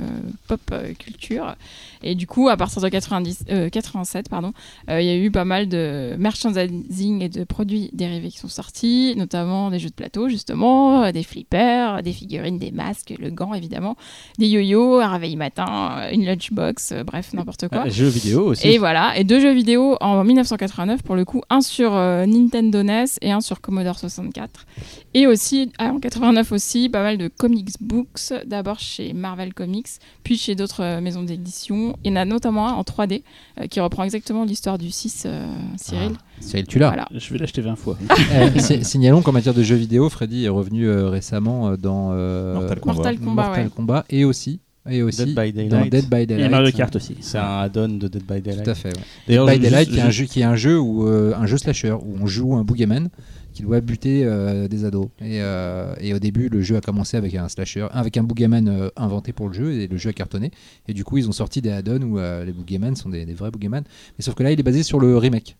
pop 0.48 0.60
culture. 0.98 1.54
Et 2.02 2.14
du 2.14 2.26
coup, 2.26 2.48
à 2.48 2.56
partir 2.56 2.82
de 2.82 2.88
90, 2.88 3.44
euh, 3.50 3.68
87, 3.68 4.28
pardon, 4.28 4.52
euh, 4.88 5.00
il 5.00 5.06
y 5.06 5.10
a 5.10 5.16
eu 5.16 5.30
pas 5.30 5.44
mal 5.44 5.68
de 5.68 6.14
merchandising 6.18 7.22
et 7.22 7.28
de 7.28 7.44
produits 7.44 7.90
dérivés 7.92 8.28
qui 8.28 8.38
sont 8.38 8.48
sortis, 8.48 9.14
notamment 9.16 9.70
des 9.70 9.78
jeux 9.78 9.90
de 9.90 9.94
plateau, 9.94 10.28
justement, 10.28 11.04
euh, 11.04 11.12
des 11.12 11.22
flippers, 11.22 12.02
des 12.02 12.12
figurines, 12.12 12.58
des 12.58 12.70
masques, 12.70 13.14
le 13.18 13.30
gant 13.30 13.54
évidemment, 13.54 13.96
des 14.38 14.46
yo-yo, 14.46 15.00
un 15.00 15.08
réveil 15.08 15.36
matin, 15.36 15.98
euh, 15.98 16.10
une 16.12 16.24
lunchbox, 16.24 16.92
euh, 16.92 17.04
bref, 17.04 17.32
n'importe 17.32 17.68
quoi. 17.68 17.88
jeux 17.88 18.08
vidéo 18.08 18.46
aussi. 18.48 18.68
Et 18.68 18.78
voilà, 18.78 19.16
et 19.16 19.24
deux 19.24 19.40
jeux 19.40 19.52
vidéo 19.52 19.96
en 20.00 20.24
1989 20.24 21.02
pour 21.02 21.16
le 21.16 21.24
coup, 21.24 21.42
un 21.50 21.60
sur 21.60 21.94
euh, 21.94 22.26
Nintendo 22.26 22.82
NES 22.82 23.04
et 23.22 23.32
un 23.32 23.40
sur 23.40 23.60
Commodore 23.60 23.98
64. 23.98 24.66
Et 25.14 25.26
aussi, 25.26 25.72
ah, 25.78 25.92
en 25.92 25.98
89 25.98 26.52
aussi, 26.52 26.88
pas 26.88 27.02
mal 27.02 27.18
de 27.18 27.28
comics 27.28 27.70
books, 27.80 28.32
d'abord 28.46 28.78
chez 28.78 29.12
Marvel 29.12 29.54
Comics, 29.54 29.88
puis 30.22 30.36
chez 30.36 30.54
d'autres 30.54 30.82
euh, 30.82 31.00
maisons 31.00 31.22
d'édition. 31.22 31.89
Il 32.04 32.10
y 32.10 32.12
en 32.12 32.16
a 32.16 32.24
notamment 32.24 32.68
un 32.68 32.72
en 32.72 32.82
3D 32.82 33.22
euh, 33.60 33.66
qui 33.66 33.80
reprend 33.80 34.04
exactement 34.04 34.44
l'histoire 34.44 34.78
du 34.78 34.90
6 34.90 35.24
euh, 35.26 35.46
Cyril. 35.76 36.12
Cyril, 36.40 36.66
tu 36.66 36.78
l'as. 36.78 36.88
Voilà. 36.88 37.08
Je 37.14 37.32
vais 37.32 37.38
l'acheter 37.38 37.60
20 37.62 37.76
fois. 37.76 37.96
Euh, 38.32 38.48
si- 38.58 38.84
signalons 38.84 39.22
qu'en 39.22 39.32
matière 39.32 39.54
de 39.54 39.62
jeux 39.62 39.76
vidéo, 39.76 40.08
Freddy 40.08 40.44
est 40.44 40.48
revenu 40.48 40.86
euh, 40.88 41.08
récemment 41.08 41.76
dans 41.76 42.10
euh, 42.12 42.54
Mortal 42.54 42.80
Kombat. 42.80 42.94
Mortal 42.94 43.18
Kombat, 43.18 43.42
Mortal 43.46 43.64
ouais. 43.64 43.70
Kombat 43.74 44.04
et 44.10 44.24
aussi, 44.24 44.60
et 44.88 45.02
aussi 45.02 45.24
Dead 45.24 45.34
by 45.34 45.52
dans 45.52 45.76
Daylight. 45.78 45.90
Dead 45.92 46.08
by 46.08 46.16
Et 46.16 46.26
Daylight. 46.26 46.50
Mario 46.50 46.72
Kart 46.72 46.94
aussi. 46.96 47.16
C'est 47.20 47.38
un 47.38 47.60
add-on 47.60 47.88
de 47.88 48.08
Dead 48.08 48.22
by 48.22 48.40
Daylight. 48.40 48.64
Tout 48.64 48.70
à 48.70 48.74
fait. 48.74 48.92
ouais. 48.96 49.02
Dead 49.28 49.46
by 49.46 49.58
Daylight, 49.58 49.88
je- 49.90 49.92
qui 49.94 49.98
est 49.98 50.02
un 50.02 50.06
je- 50.10 50.10
jeu, 50.12 50.24
qui 50.26 50.40
est 50.40 50.44
un 50.44 50.56
jeu 50.56 50.78
où 50.78 51.06
euh, 51.08 51.34
un 51.36 51.46
jeu 51.46 51.58
slasher 51.58 51.92
où 51.92 52.16
on 52.20 52.26
joue 52.26 52.54
un 52.54 52.62
boogeyman 52.64 53.08
qui 53.52 53.62
doit 53.62 53.80
buter 53.80 54.22
euh, 54.24 54.68
des 54.68 54.84
ados. 54.84 55.08
Et, 55.20 55.40
euh, 55.40 55.94
et 56.00 56.14
au 56.14 56.18
début, 56.18 56.48
le 56.48 56.60
jeu 56.60 56.76
a 56.76 56.80
commencé 56.80 57.16
avec 57.16 57.34
un 57.34 57.48
slasher, 57.48 57.86
avec 57.90 58.16
un 58.16 58.22
boogeyman 58.22 58.68
euh, 58.68 58.88
inventé 58.96 59.32
pour 59.32 59.48
le 59.48 59.54
jeu 59.54 59.72
et 59.72 59.86
le 59.86 59.96
jeu 59.96 60.10
a 60.10 60.12
cartonné. 60.12 60.50
Et 60.88 60.94
du 60.94 61.04
coup, 61.04 61.18
ils 61.18 61.28
ont 61.28 61.32
sorti 61.32 61.60
des 61.60 61.70
add-ons 61.70 62.02
où 62.02 62.18
les 62.18 62.52
boogeyman 62.52 62.96
sont 62.96 63.08
des, 63.08 63.26
des 63.26 63.34
vrais 63.34 63.50
boogeyman. 63.50 63.84
Mais 64.18 64.22
sauf 64.22 64.34
que 64.34 64.42
là, 64.42 64.52
il 64.52 64.60
est 64.60 64.64
basé 64.64 64.82
sur 64.82 65.00
le 65.00 65.16
remake. 65.16 65.56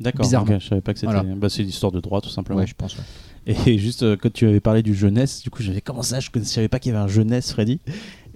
D'accord, 0.00 0.24
bizarrement. 0.26 0.54
ok, 0.54 0.60
je 0.60 0.68
savais 0.68 0.80
pas 0.80 0.92
que 0.92 1.00
c'était. 1.00 1.12
Voilà. 1.12 1.34
Bah, 1.34 1.48
c'est 1.48 1.64
l'histoire 1.64 1.90
de 1.90 2.00
droit 2.00 2.20
tout 2.20 2.28
simplement. 2.28 2.60
Ouais, 2.60 2.66
je 2.68 2.74
pense. 2.74 2.96
ouais. 2.96 3.56
Et 3.66 3.78
juste 3.78 4.16
quand 4.18 4.32
tu 4.32 4.46
avais 4.46 4.60
parlé 4.60 4.82
du 4.82 4.94
jeunesse, 4.94 5.42
du 5.42 5.50
coup 5.50 5.62
j'avais 5.62 5.80
comment 5.80 6.02
ça, 6.02 6.20
je 6.20 6.30
ne 6.34 6.44
savais 6.44 6.68
pas 6.68 6.78
qu'il 6.78 6.92
y 6.92 6.94
avait 6.94 7.04
un 7.04 7.08
jeunesse 7.08 7.52
Freddy. 7.52 7.80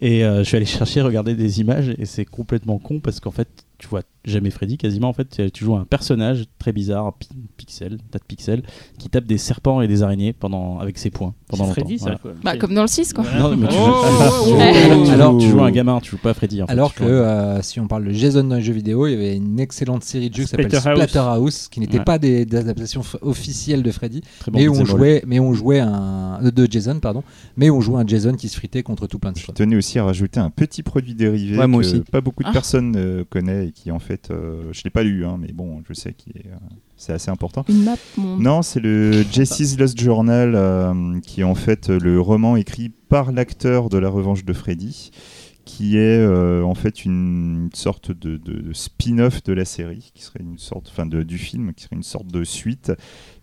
Et 0.01 0.23
je 0.23 0.43
suis 0.43 0.57
allé 0.57 0.67
chercher, 0.67 1.01
regarder 1.03 1.37
des 1.37 1.61
images 1.61 1.95
et 1.97 2.07
c'est 2.07 2.25
complètement 2.25 2.81
con 2.81 2.99
parce 2.99 3.21
qu'en 3.21 3.31
fait 3.31 3.49
tu 3.79 3.87
vois 3.87 4.03
jamais 4.25 4.51
Freddy 4.51 4.77
quasiment. 4.79 5.09
En 5.09 5.13
fait 5.13 5.51
tu- 5.53 5.65
joues 5.65 5.77
un 5.77 5.85
personnage 5.85 6.45
très 6.59 6.73
bizarre, 6.73 7.07
un 7.07 7.13
pi- 7.13 7.29
pixel, 7.57 7.99
tas 8.11 8.19
de 8.19 8.25
pixels, 8.25 8.63
qui 8.99 9.09
tape 9.09 9.25
des 9.25 9.39
serpents 9.39 9.81
et 9.83 9.89
des 9.89 10.03
araignées 10.03 10.33
pendant 10.33 10.79
avec 10.79 10.99
ses 10.99 11.11
poings 11.11 11.35
pendant 11.49 11.65
longtemps. 11.65 11.75
Freddy, 11.81 11.99
ça 11.99 12.17
quoi. 12.21 12.33
Bah, 12.43 12.57
comme 12.57 12.75
dans 12.75 12.83
le 12.83 12.89
6, 12.89 13.13
quoi. 13.13 13.25
Voilà. 13.25 13.41
Non, 13.43 13.57
mais 13.57 13.69
tu, 13.69 13.75
Oh, 13.79 13.85
joues- 13.85 13.93
oh, 13.95 14.45
tu- 14.45 15.05
tu- 15.05 15.11
oh. 15.11 15.11
alors 15.13 15.39
tu 15.39 15.49
joues 15.49 15.61
un 15.63 15.71
gamin, 15.71 16.01
tu 16.01 16.11
joues 16.13 16.17
pas 16.19 16.35
Freddy. 16.35 16.63
En 16.63 16.67
fait, 16.67 16.73
Alors 16.73 16.95
que 16.95 17.05
joues 17.05 17.11
euh, 17.11 17.61
si 17.63 17.81
on 17.81 17.87
parle 17.87 18.05
de 18.05 18.13
Jason 18.13 18.45
dans 18.45 18.57
les 18.57 18.63
jeux 18.63 18.73
vidéo, 18.73 19.07
il 19.07 19.13
y 19.13 19.15
avait 19.15 19.37
une 19.37 19.59
excellente 19.61 20.05
série 20.05 20.31
de 20.31 20.35
jeux 20.35 20.45
qui 20.45 20.49
s'appelle 20.51 20.71
Splatterhouse. 20.73 21.69
Qui 21.69 21.81
n'était 21.81 21.99
Ouais. 21.99 22.05
pas 22.05 22.19
des, 22.19 22.45
des 22.47 22.57
adaptations 22.57 23.03
officielles 23.23 23.83
de 23.83 23.91
Freddy, 23.91 24.21
bon 24.47 24.59
mais 24.59 24.69
on 24.69 24.85
jouait, 24.85 25.23
mais 25.27 25.41
on 25.41 25.53
jouait 25.53 25.81
un 25.81 26.39
euh, 26.43 26.51
de 26.51 26.67
Jason, 26.71 26.99
pardon, 27.01 27.23
mais 27.57 27.71
on 27.71 27.81
jouait 27.81 28.01
un 28.01 28.07
Jason 28.07 28.35
qui 28.35 28.49
se 28.49 28.57
fritait 28.57 28.83
contre 28.83 29.07
tout 29.07 29.19
plein 29.19 29.33
de 29.33 29.39
Je 29.39 29.45
choses. 29.45 29.55
tenais 29.55 29.77
aussi 29.77 29.99
à 29.99 30.05
rajouter 30.05 30.41
un 30.41 30.51
petit 30.51 30.83
produit 30.83 31.15
dérivé 31.15 31.57
Ouais, 31.59 31.67
moi 31.67 31.83
que 31.83 31.87
aussi. 31.87 32.01
pas 32.01 32.21
beaucoup 32.21 32.43
de 32.43 32.49
Ah. 32.49 32.53
personnes 32.53 32.95
euh, 32.97 33.25
connaissent 33.29 33.69
et 33.69 33.73
qui 33.73 33.91
en 33.91 33.99
fait, 33.99 34.12
euh, 34.31 34.73
je 34.73 34.83
l'ai 34.85 34.91
pas 34.91 35.03
lu, 35.03 35.25
hein, 35.25 35.37
mais 35.41 35.53
bon, 35.53 35.83
je 35.89 35.93
sais 35.95 36.13
qu'il 36.13 36.37
est, 36.37 36.47
euh, 36.47 36.57
c'est 36.97 37.13
assez 37.13 37.31
important. 37.31 37.65
Une 37.69 37.85
map. 37.85 37.97
Non, 38.19 38.63
c'est 38.63 38.81
le 38.81 39.23
Jesse's 39.31 39.79
Lost 39.79 40.01
Journal, 40.01 40.53
euh, 40.55 41.21
qui 41.21 41.41
est 41.41 41.45
en 41.45 41.55
fait 41.55 41.89
le 41.89 42.21
roman 42.21 42.57
écrit 42.57 42.89
par 43.09 43.33
l'acteur 43.33 43.89
de 43.89 43.99
La 43.99 44.09
Revanche 44.09 44.45
de 44.45 44.53
Freddy, 44.53 45.11
qui 45.65 45.97
est 45.97 46.19
euh, 46.19 46.63
en 46.65 46.75
fait 46.75 47.05
une 47.05 47.71
sorte 47.73 48.11
de, 48.11 48.37
de- 48.37 48.61
de 48.61 48.73
spin-off 48.73 49.43
de 49.45 49.53
la 49.53 49.65
série, 49.65 50.11
qui 50.15 50.23
serait 50.23 50.41
une 50.41 50.59
sorte, 50.59 50.89
enfin 50.91 51.07
de- 51.07 51.23
du 51.23 51.39
film, 51.39 51.73
qui 51.75 51.85
serait 51.85 51.97
une 51.97 52.03
sorte 52.03 52.27
de 52.27 52.43
suite, 52.45 52.93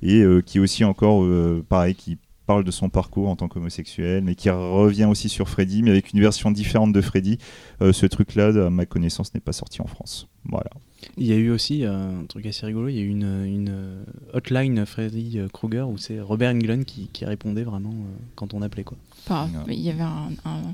et 0.02 0.22
euh, 0.22 0.42
qui 0.42 0.58
est 0.58 0.62
aussi 0.62 0.84
encore, 0.84 1.24
euh, 1.24 1.64
pareil, 1.68 1.96
qui 1.96 2.18
parle 2.50 2.64
de 2.64 2.72
son 2.72 2.90
parcours 2.90 3.30
en 3.30 3.36
tant 3.36 3.48
qu'homosexuel, 3.48 4.24
mais 4.24 4.34
qui 4.34 4.50
revient 4.50 5.06
aussi 5.06 5.30
sur 5.30 5.48
Freddy, 5.50 5.84
mais 5.84 5.92
avec 5.92 6.14
une 6.14 6.20
version 6.20 6.50
différente 6.50 6.92
de 6.92 7.00
Freddy. 7.00 7.38
Euh, 7.84 7.94
ce 7.94 8.08
truc-là, 8.08 8.48
à 8.66 8.70
ma 8.72 8.88
connaissance, 8.88 9.36
n'est 9.36 9.40
pas 9.40 9.54
sorti 9.54 9.84
en 9.84 9.86
France. 9.86 10.28
Voilà. 10.46 10.72
Il 11.16 11.28
y 11.28 11.32
a 11.32 11.36
eu 11.36 11.52
aussi 11.52 11.86
euh, 11.86 12.22
un 12.22 12.26
truc 12.26 12.48
assez 12.48 12.66
rigolo, 12.66 12.88
il 12.88 12.96
y 12.96 13.00
a 13.00 13.04
eu 13.04 13.08
une, 13.10 13.46
une 13.46 13.70
euh, 13.70 14.04
hotline 14.34 14.84
Freddy 14.88 15.38
Krueger 15.54 15.88
où 15.88 16.00
c'est 16.00 16.20
Robert 16.20 16.50
Englund 16.56 16.86
qui, 16.86 17.08
qui 17.14 17.24
répondait 17.24 17.64
vraiment 17.64 17.94
quand 18.34 18.56
on 18.56 18.64
appelait 18.64 18.84
quoi. 18.84 18.98
Enfin, 19.28 19.48
il 19.68 19.80
y 19.80 19.92
avait 19.92 20.02
un- 20.02 20.32
un- 20.46 20.74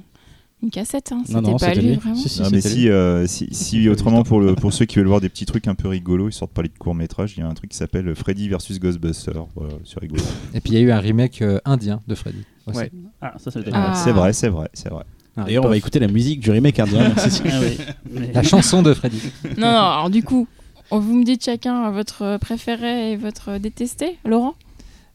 une 0.64 0.70
cassette, 0.72 1.12
hein. 1.12 1.22
C'était 1.26 1.42
non, 1.42 1.58
pas 1.58 1.74
lui, 1.74 1.96
vraiment. 1.96 2.16
Si, 2.16 2.30
si, 2.30 2.42
Non, 2.42 2.50
mais 2.52 2.62
si, 2.62 2.90
euh, 2.90 3.28
si, 3.28 3.48
si 3.52 3.88
autrement 3.90 4.24
pour, 4.24 4.40
le, 4.40 4.56
pour 4.56 4.74
ceux 4.74 4.86
qui 4.86 4.98
veulent 4.98 5.08
voir 5.08 5.22
des 5.22 5.30
petits 5.30 5.46
trucs 5.46 5.68
un 5.68 5.76
peu 5.76 5.88
rigolos, 5.88 6.30
ils 6.30 6.34
sortent 6.34 6.52
parler 6.54 6.70
de 6.70 6.78
court 6.78 6.96
métrage, 6.96 7.34
il 7.38 7.42
y 7.42 7.44
a 7.44 7.48
un 7.48 7.54
truc 7.54 7.72
qui 7.72 7.78
s'appelle 7.78 8.16
Freddy 8.16 8.50
versus 8.50 8.80
Ghostbusters, 8.80 9.46
voilà, 9.56 9.74
c'est 9.84 10.00
rigolo. 10.00 10.22
Et 10.54 10.62
puis 10.62 10.72
il 10.74 10.76
y 10.76 10.78
a 10.78 10.82
eu 10.82 10.92
un 10.92 11.00
remake 11.00 11.42
euh, 11.42 11.60
indien 11.66 12.00
de 12.08 12.16
Freddy. 12.16 12.44
aussi. 12.68 12.78
Ouais. 12.78 12.92
Ah, 13.22 13.34
ça, 13.38 13.52
ça 13.52 13.60
Ah. 13.74 13.94
C'est 14.04 14.12
vrai, 14.12 14.34
c'est 14.34 14.50
vrai, 14.50 14.70
c'est 14.74 14.90
vrai. 14.90 15.04
D'ailleurs, 15.38 15.66
on 15.66 15.70
va 15.70 15.78
écouter 15.78 16.00
la 16.00 16.08
musique 16.08 16.40
du 16.40 16.50
remake 16.52 16.80
indien. 16.80 17.10
Merci. 17.16 17.42
Ah 17.46 17.60
oui. 17.62 17.78
Mais- 18.10 18.32
La 18.32 18.42
chanson 18.42 18.82
de 18.82 18.94
Freddy. 18.94 19.22
Non, 19.58 19.68
non, 19.68 19.78
alors 19.78 20.10
du 20.10 20.24
coup, 20.24 20.48
vous 20.92 21.14
me 21.16 21.26
dites 21.26 21.44
chacun 21.44 21.92
votre 21.92 22.38
préféré 22.40 23.12
et 23.12 23.18
votre 23.18 23.58
détesté, 23.58 24.18
Laurent? 24.26 24.56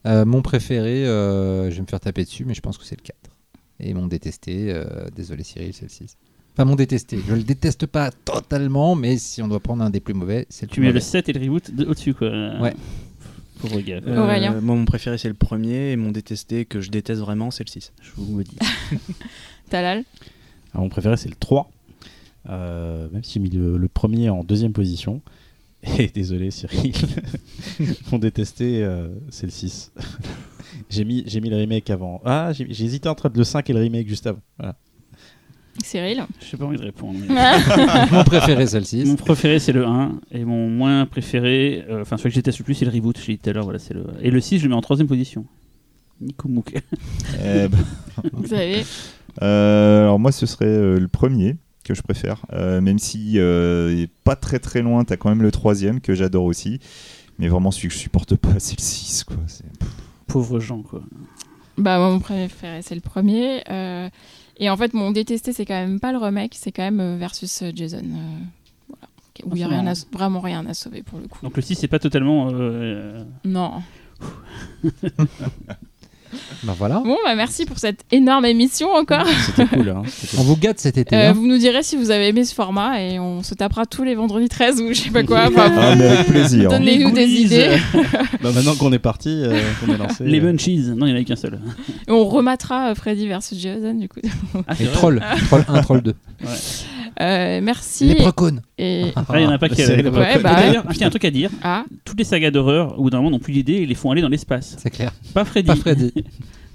Euh, 0.05 0.25
mon 0.25 0.41
préféré, 0.41 1.05
euh, 1.05 1.69
je 1.69 1.75
vais 1.75 1.81
me 1.81 1.87
faire 1.87 1.99
taper 1.99 2.23
dessus, 2.23 2.45
mais 2.45 2.53
je 2.53 2.61
pense 2.61 2.77
que 2.77 2.85
c'est 2.85 2.97
le 2.97 3.03
4. 3.03 3.17
Et 3.81 3.93
mon 3.93 4.07
détesté, 4.07 4.71
euh, 4.71 4.85
désolé 5.15 5.43
Cyril, 5.43 5.73
c'est 5.73 5.83
le 5.83 5.89
6. 5.89 6.17
Enfin, 6.53 6.65
mon 6.65 6.75
détesté, 6.75 7.19
je 7.27 7.33
le 7.33 7.43
déteste 7.43 7.85
pas 7.87 8.11
totalement, 8.11 8.95
mais 8.95 9.17
si 9.17 9.41
on 9.41 9.47
doit 9.47 9.59
prendre 9.59 9.83
un 9.83 9.89
des 9.89 9.99
plus 10.01 10.13
mauvais, 10.13 10.45
c'est 10.49 10.65
le 10.65 10.69
Tu 10.69 10.75
plus 10.75 10.81
mets 10.81 10.87
le 10.87 10.93
mauvais. 10.95 11.05
7 11.05 11.29
et 11.29 11.33
le 11.33 11.39
reboot 11.41 11.73
de- 11.73 11.85
au-dessus, 11.85 12.13
quoi. 12.13 12.29
Ouais. 12.29 12.73
Pauvre 13.59 13.79
gars. 13.81 14.01
Euh, 14.05 14.17
Aurélien. 14.23 14.59
Moi 14.59 14.75
mon 14.75 14.85
préféré 14.85 15.17
c'est 15.19 15.27
le 15.27 15.35
premier 15.35 15.91
et 15.91 15.95
mon 15.95 16.11
détesté 16.11 16.65
que 16.65 16.81
je 16.81 16.89
déteste 16.89 17.21
vraiment 17.21 17.51
c'est 17.51 17.63
le 17.63 17.69
6. 17.69 17.93
Je 18.01 18.11
vous 18.17 18.37
le 18.39 18.43
dis. 18.43 18.57
Talal 19.69 20.03
Alors, 20.73 20.83
mon 20.83 20.89
préféré, 20.89 21.15
c'est 21.17 21.29
le 21.29 21.35
3. 21.35 21.69
Euh, 22.49 23.07
même 23.11 23.23
si 23.23 23.33
j'ai 23.33 23.39
mis 23.39 23.49
le, 23.51 23.77
le 23.77 23.87
premier 23.87 24.29
en 24.29 24.43
deuxième 24.43 24.73
position. 24.73 25.21
Et 25.99 26.07
désolé, 26.13 26.51
Cyril. 26.51 26.93
mon 28.11 28.17
détesté, 28.19 28.83
euh, 28.83 29.07
c'est 29.29 29.45
le 29.45 29.51
6. 29.51 29.91
J'ai 30.89 31.03
mis, 31.05 31.23
j'ai 31.27 31.41
mis 31.41 31.49
le 31.49 31.57
remake 31.57 31.89
avant. 31.89 32.21
Ah, 32.25 32.51
j'ai 32.53 32.65
hésité 32.69 33.07
entre 33.09 33.29
le 33.33 33.43
5 33.43 33.69
et 33.69 33.73
le 33.73 33.79
remake 33.79 34.07
juste 34.07 34.27
avant. 34.27 34.39
Voilà. 34.57 34.75
Cyril 35.83 36.25
Je 36.41 36.55
n'ai 36.55 36.59
pas 36.59 36.65
envie 36.65 36.77
de 36.77 36.83
répondre. 36.83 37.17
mais- 37.27 38.11
mon 38.11 38.23
préféré, 38.23 38.67
c'est 38.67 38.79
le 38.79 38.85
6. 38.85 39.05
Mon 39.05 39.15
préféré 39.15 39.57
c'est 39.59 39.71
le 39.71 39.85
1 39.85 40.19
et 40.31 40.43
mon 40.43 40.69
moins 40.69 41.05
préféré, 41.05 41.85
euh, 41.89 42.01
enfin 42.01 42.17
celui 42.17 42.29
que 42.29 42.35
je 42.35 42.39
déteste 42.39 42.59
le 42.59 42.65
plus 42.65 42.73
c'est 42.75 42.85
le 42.85 42.91
reboot, 42.91 43.17
je 43.17 43.27
l'ai 43.27 43.33
dit 43.35 43.39
tout 43.39 43.49
à 43.49 43.53
l'heure, 43.53 43.63
voilà, 43.63 43.79
c'est 43.79 43.93
le... 43.93 44.05
Et 44.21 44.31
le 44.31 44.41
6 44.41 44.59
je 44.59 44.63
le 44.63 44.69
mets 44.69 44.75
en 44.75 44.81
troisième 44.81 45.07
position. 45.07 45.45
Nico 46.19 46.47
Mouk. 46.49 46.73
Eh 47.43 47.67
ben, 47.67 47.77
Vous 48.33 48.47
savez 48.47 48.83
euh, 49.41 50.03
alors 50.03 50.19
moi 50.19 50.33
ce 50.33 50.45
serait 50.45 50.65
euh, 50.65 50.99
le 50.99 51.07
premier, 51.07 51.55
que 51.85 51.93
je 51.95 52.01
préfère. 52.01 52.45
Euh, 52.51 52.81
même 52.81 52.99
si 52.99 53.39
euh, 53.39 53.93
il 53.93 54.01
est 54.01 54.09
pas 54.25 54.35
très 54.35 54.59
très 54.59 54.81
loin, 54.81 55.05
t'as 55.05 55.15
quand 55.15 55.29
même 55.29 55.41
le 55.41 55.51
troisième 55.51 56.01
que 56.01 56.13
j'adore 56.13 56.43
aussi. 56.43 56.79
Mais 57.39 57.47
vraiment, 57.47 57.71
celui 57.71 57.87
que 57.87 57.93
je 57.93 57.99
supporte 57.99 58.35
pas, 58.35 58.59
c'est 58.59 58.77
le 58.77 58.83
6. 58.83 59.23
Quoi. 59.23 59.37
Pauvres 60.31 60.59
gens, 60.59 60.81
quoi. 60.81 61.01
Bah, 61.77 61.97
moi, 61.99 62.09
mon 62.11 62.19
préféré, 62.19 62.81
c'est 62.81 62.95
le 62.95 63.01
premier. 63.01 63.61
euh, 63.69 64.09
et 64.57 64.69
en 64.69 64.77
fait, 64.77 64.93
mon 64.93 65.11
détesté, 65.11 65.53
c'est 65.53 65.65
quand 65.65 65.73
même 65.73 65.99
pas 65.99 66.11
le 66.11 66.17
remake, 66.19 66.53
c'est 66.55 66.71
quand 66.71 66.83
même 66.83 66.99
euh, 66.99 67.17
versus 67.17 67.61
euh, 67.63 67.71
Jason. 67.75 67.97
euh, 67.99 68.37
voilà. 68.89 69.07
Où 69.45 69.55
il 69.55 69.63
a 69.63 69.65
Ah, 69.65 69.69
c'est 69.69 69.75
rien 69.75 69.79
à- 69.79 69.83
marrant. 69.83 69.95
vraiment 70.13 70.39
rien 70.41 70.65
à 70.67 70.73
sauver 70.73 71.01
pour 71.03 71.19
le 71.19 71.27
coup. 71.27 71.39
Donc 71.43 71.55
le 71.55 71.61
6, 71.61 71.75
c'est 71.75 71.87
pas 71.87 71.99
totalement. 71.99 72.49
euh, 72.53 73.23
Non. 73.45 73.81
Bah 76.63 76.75
voilà. 76.77 76.99
Bon, 77.03 77.17
bah 77.25 77.33
merci 77.35 77.65
pour 77.65 77.79
cette 77.79 78.01
énorme 78.11 78.45
émission 78.45 78.89
encore. 78.93 79.25
C'était 79.45 79.65
cool. 79.65 79.89
Hein, 79.89 80.03
On 80.37 80.43
vous 80.43 80.55
gâte 80.57 80.79
cet 80.79 80.97
été. 80.97 81.15
Euh, 81.15 81.29
hein. 81.29 81.33
vous 81.33 81.47
nous 81.47 81.57
direz 81.57 81.81
si 81.83 81.95
vous 81.95 82.11
avez 82.11 82.27
aimé 82.27 82.45
ce 82.45 82.53
format 82.53 83.01
et 83.01 83.19
on 83.19 83.41
se 83.41 83.53
tapera 83.55 83.85
tous 83.85 84.03
les 84.03 84.13
vendredis 84.15 84.47
13 84.49 84.81
ou 84.81 84.89
je 84.89 84.93
sais 85.01 85.09
pas 85.09 85.23
quoi. 85.23 85.45
Enfin, 85.47 85.71
Ah, 85.75 85.95
mais 85.95 86.05
avec 86.07 86.27
plaisir. 86.27 86.69
Donnez-nous 86.69 87.11
des 87.11 87.27
idées. 87.27 87.77
euh, 87.95 88.01
Bah, 88.41 88.51
maintenant 88.53 88.75
qu'on 88.75 88.91
est 88.93 88.99
parti, 88.99 89.29
euh, 89.29 89.59
qu'on 89.79 89.91
est 89.93 89.97
lancé. 89.97 90.23
Les 90.23 90.39
euh, 90.39 90.43
munchies. 90.51 90.77
Non, 90.95 91.05
il 91.05 91.09
n'y 91.09 91.11
en 91.13 91.15
avait 91.15 91.25
qu'un 91.25 91.35
seul. 91.35 91.59
Et 92.07 92.11
on 92.11 92.25
rematera 92.25 92.91
euh, 92.91 92.95
Freddy 92.95 93.27
versus 93.27 93.57
Jason 93.59 93.93
du 93.95 94.07
coup. 94.07 94.19
Ah, 94.67 94.73
Et 94.79 94.85
Troll. 94.85 95.21
Troll 95.47 95.65
1, 95.67 95.81
Troll 95.81 96.01
2. 96.01 96.11
Euh, 96.11 96.45
merci. 97.19 98.05
Les 98.05 98.15
Precones. 98.15 98.61
Et 98.77 99.05
Ah, 99.15 99.25
il 99.35 99.41
y 99.41 99.45
en 99.45 99.49
a 99.51 99.57
pas 99.57 99.69
qui 99.69 99.81
Ouais, 99.83 100.01
bah. 100.03 100.55
D'ailleurs, 100.55 100.85
tiens, 100.93 101.07
un 101.07 101.09
truc 101.09 101.25
à 101.25 101.31
dire. 101.31 101.49
ah, 101.63 101.85
Toutes 102.05 102.17
les 102.19 102.23
sagas 102.25 102.51
d'horreur, 102.51 102.97
au 102.99 103.03
bout 103.03 103.09
d'un 103.09 103.17
moment, 103.17 103.31
n'ont 103.31 103.39
plus 103.39 103.53
d'idées 103.53 103.73
et 103.73 103.85
les 103.85 103.95
font 103.95 104.11
aller 104.11 104.21
dans 104.21 104.29
l'espace. 104.29 104.75
C'est 104.79 104.89
clair. 104.89 105.11
Pas 105.33 105.45
Freddy. 105.45 105.67
Pas 105.67 105.75
Freddy. 105.75 106.11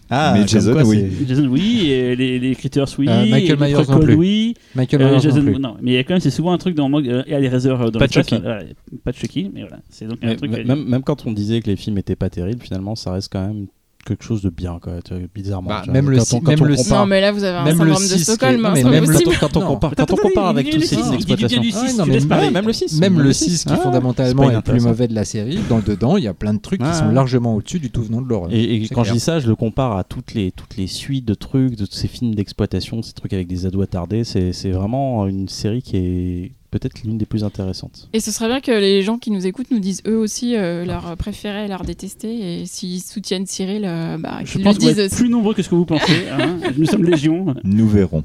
Ah, 0.08 0.34
Mais 0.38 0.46
Jason, 0.46 0.72
quoi, 0.72 0.84
oui. 0.84 1.04
Jason, 1.26 1.46
oui. 1.48 1.88
Et 1.90 2.14
les, 2.14 2.38
les 2.38 2.54
Critters, 2.54 2.84
oui. 2.96 3.08
Euh, 3.08 3.26
Michael 3.28 3.58
les 3.58 3.66
Myers 3.66 3.72
non 3.74 3.82
Prequels, 3.82 4.04
plus. 4.04 4.14
oui. 4.14 4.54
Michael 4.76 5.02
Euh, 5.02 5.10
Myers 5.10 5.20
Jason, 5.20 5.42
non 5.42 5.52
plus. 5.52 5.58
non, 5.60 5.76
mais 5.82 5.90
il 5.90 5.94
y 5.94 5.98
a 5.98 6.04
quand 6.04 6.14
même, 6.14 6.20
c'est 6.20 6.30
souvent 6.30 6.52
un 6.52 6.58
truc 6.58 6.76
dans 6.76 6.88
euh, 6.92 7.24
et 7.26 7.32
Hellraiser 7.32 7.70
euh, 7.70 7.90
dans 7.90 7.98
Pas 7.98 8.06
Chucky. 8.06 8.36
voilà, 8.40 8.62
pas 9.04 9.10
Chucky, 9.10 9.50
mais 9.52 9.62
voilà. 9.62 9.78
C'est 9.90 10.06
donc 10.06 10.18
un 10.22 10.28
Mais- 10.28 10.36
truc. 10.36 10.52
même, 10.52 10.84
même 10.84 11.02
quand 11.02 11.26
on 11.26 11.32
disait 11.32 11.60
que 11.60 11.68
les 11.68 11.74
films 11.74 11.98
étaient 11.98 12.14
pas 12.14 12.30
terribles, 12.30 12.62
finalement, 12.62 12.94
ça 12.94 13.10
reste 13.10 13.32
quand 13.32 13.44
même 13.44 13.66
quelque 14.06 14.24
chose 14.24 14.42
de 14.42 14.50
bien, 14.50 14.78
quoi, 14.80 14.94
tu 15.04 15.14
vois, 15.14 15.22
bizarrement. 15.34 15.68
Bah, 15.68 15.80
tu 15.84 15.90
vois. 15.90 15.94
même 16.00 16.10
le 16.10 16.18
Quand 16.18 16.24
si- 16.24 16.34
on- 16.36 16.40
quand 16.40 16.50
même 16.52 16.62
on 16.62 16.64
le 16.64 16.76
compare- 16.76 17.00
non 17.00 17.06
mais 17.06 17.20
là 17.20 17.32
vous 17.32 17.44
avez 17.44 17.58
un 17.58 17.64
Même 17.64 17.72
le 17.78 17.94
syndrome 17.94 18.02
de 18.02 18.08
6 18.08 18.22
Stockholm, 18.24 18.70
mais 18.74 18.84
même 18.84 19.04
le- 19.10 19.38
quand 19.40 19.56
on 19.56 19.60
compare, 19.60 19.94
quand 19.96 20.12
on 20.12 20.16
compare 20.16 20.46
avec 20.46 20.70
tous 20.70 20.80
ces 20.80 20.96
Ah, 20.96 22.50
même 22.50 22.66
le 22.66 22.72
6. 22.72 23.00
Même 23.00 23.20
le 23.20 23.32
6 23.32 23.64
qui 23.64 23.72
Ah, 23.72 23.76
fondamentalement 23.76 24.50
est 24.50 24.54
le 24.54 24.62
plus 24.62 24.80
mauvais 24.80 25.08
de 25.08 25.14
la 25.14 25.24
série, 25.24 25.58
dans 25.68 25.76
le 25.76 25.82
dedans, 25.82 26.16
il 26.16 26.24
y 26.24 26.28
a 26.28 26.34
plein 26.34 26.54
de 26.54 26.60
trucs 26.60 26.80
qui 26.80 26.86
Ouais, 26.86 26.92
sont 26.94 27.08
largement 27.10 27.54
au-dessus 27.56 27.78
du 27.80 27.90
tout 27.90 28.02
venant 28.02 28.20
de 28.22 28.28
l'horreur. 28.28 28.50
Et, 28.52 28.88
quand 28.92 29.04
je 29.04 29.12
dis 29.12 29.20
ça, 29.20 29.38
je 29.40 29.48
le 29.48 29.54
compare 29.56 29.96
à 29.96 30.04
toutes 30.04 30.34
les, 30.34 30.52
toutes 30.52 30.76
les 30.76 30.86
suites 30.86 31.24
de 31.24 31.34
trucs, 31.34 31.76
de 31.76 31.86
ces 31.90 32.08
films 32.08 32.34
d'exploitation, 32.34 33.02
ces 33.02 33.12
trucs 33.12 33.32
avec 33.32 33.46
des 33.46 33.66
ados 33.66 33.82
attardés. 33.84 34.24
C'est 34.24 34.52
c'est 34.52 34.70
vraiment 34.70 35.26
une 35.26 35.48
série 35.48 35.82
qui 35.82 35.96
est 35.96 36.52
peut-être 36.70 37.02
l'une 37.02 37.18
des 37.18 37.26
plus 37.26 37.44
intéressantes. 37.44 38.08
Et 38.12 38.20
ce 38.20 38.30
serait 38.30 38.48
bien 38.48 38.60
que 38.60 38.70
les 38.70 39.02
gens 39.02 39.18
qui 39.18 39.30
nous 39.30 39.46
écoutent 39.46 39.70
nous 39.70 39.78
disent 39.78 40.02
eux 40.06 40.16
aussi 40.16 40.56
euh, 40.56 40.84
leur 40.84 41.16
préféré, 41.16 41.68
leur 41.68 41.82
détesté, 41.82 42.60
et 42.62 42.66
s'ils 42.66 43.00
soutiennent 43.02 43.46
Cyril, 43.46 43.84
euh, 43.84 44.18
bah, 44.18 44.38
Je 44.44 44.52
qu'ils 44.58 44.64
le 44.64 44.72
disent 44.74 44.98
être 44.98 45.14
plus 45.16 45.28
nombreux 45.28 45.54
que 45.54 45.62
ce 45.62 45.68
que 45.68 45.74
vous 45.74 45.86
pensez. 45.86 46.28
hein. 46.30 46.58
Nous 46.76 46.86
sommes 46.86 47.04
légion. 47.04 47.54
Nous 47.64 47.88
verrons. 47.88 48.24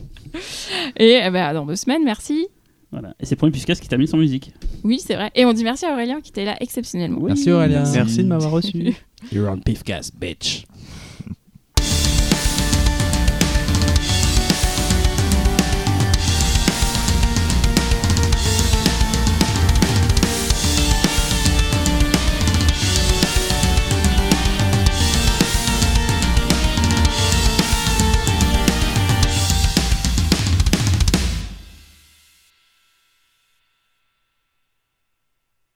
Et 0.98 1.22
euh, 1.24 1.32
bah, 1.32 1.54
dans 1.54 1.66
deux 1.66 1.76
semaines, 1.76 2.04
merci. 2.04 2.48
Voilà. 2.92 3.14
Et 3.20 3.26
c'est 3.26 3.36
pour 3.36 3.48
une 3.48 3.54
puiscasse 3.54 3.80
qui 3.80 3.88
termine 3.88 4.08
sans 4.08 4.18
musique. 4.18 4.52
Oui, 4.84 5.00
c'est 5.06 5.16
vrai. 5.16 5.32
Et 5.36 5.46
on 5.46 5.54
dit 5.54 5.64
merci 5.64 5.86
à 5.86 5.94
Aurélien 5.94 6.20
qui 6.22 6.32
était 6.32 6.44
là 6.46 6.58
exceptionnellement. 6.60 7.20
Oui. 7.22 7.28
Merci 7.28 7.52
Aurélien. 7.52 7.84
Merci 7.94 8.18
de 8.24 8.28
m'avoir 8.28 8.52
reçu. 8.52 8.94
You're 9.32 9.50
on 9.50 9.60
Pifcast, 9.60 10.14
bitch. 10.20 10.66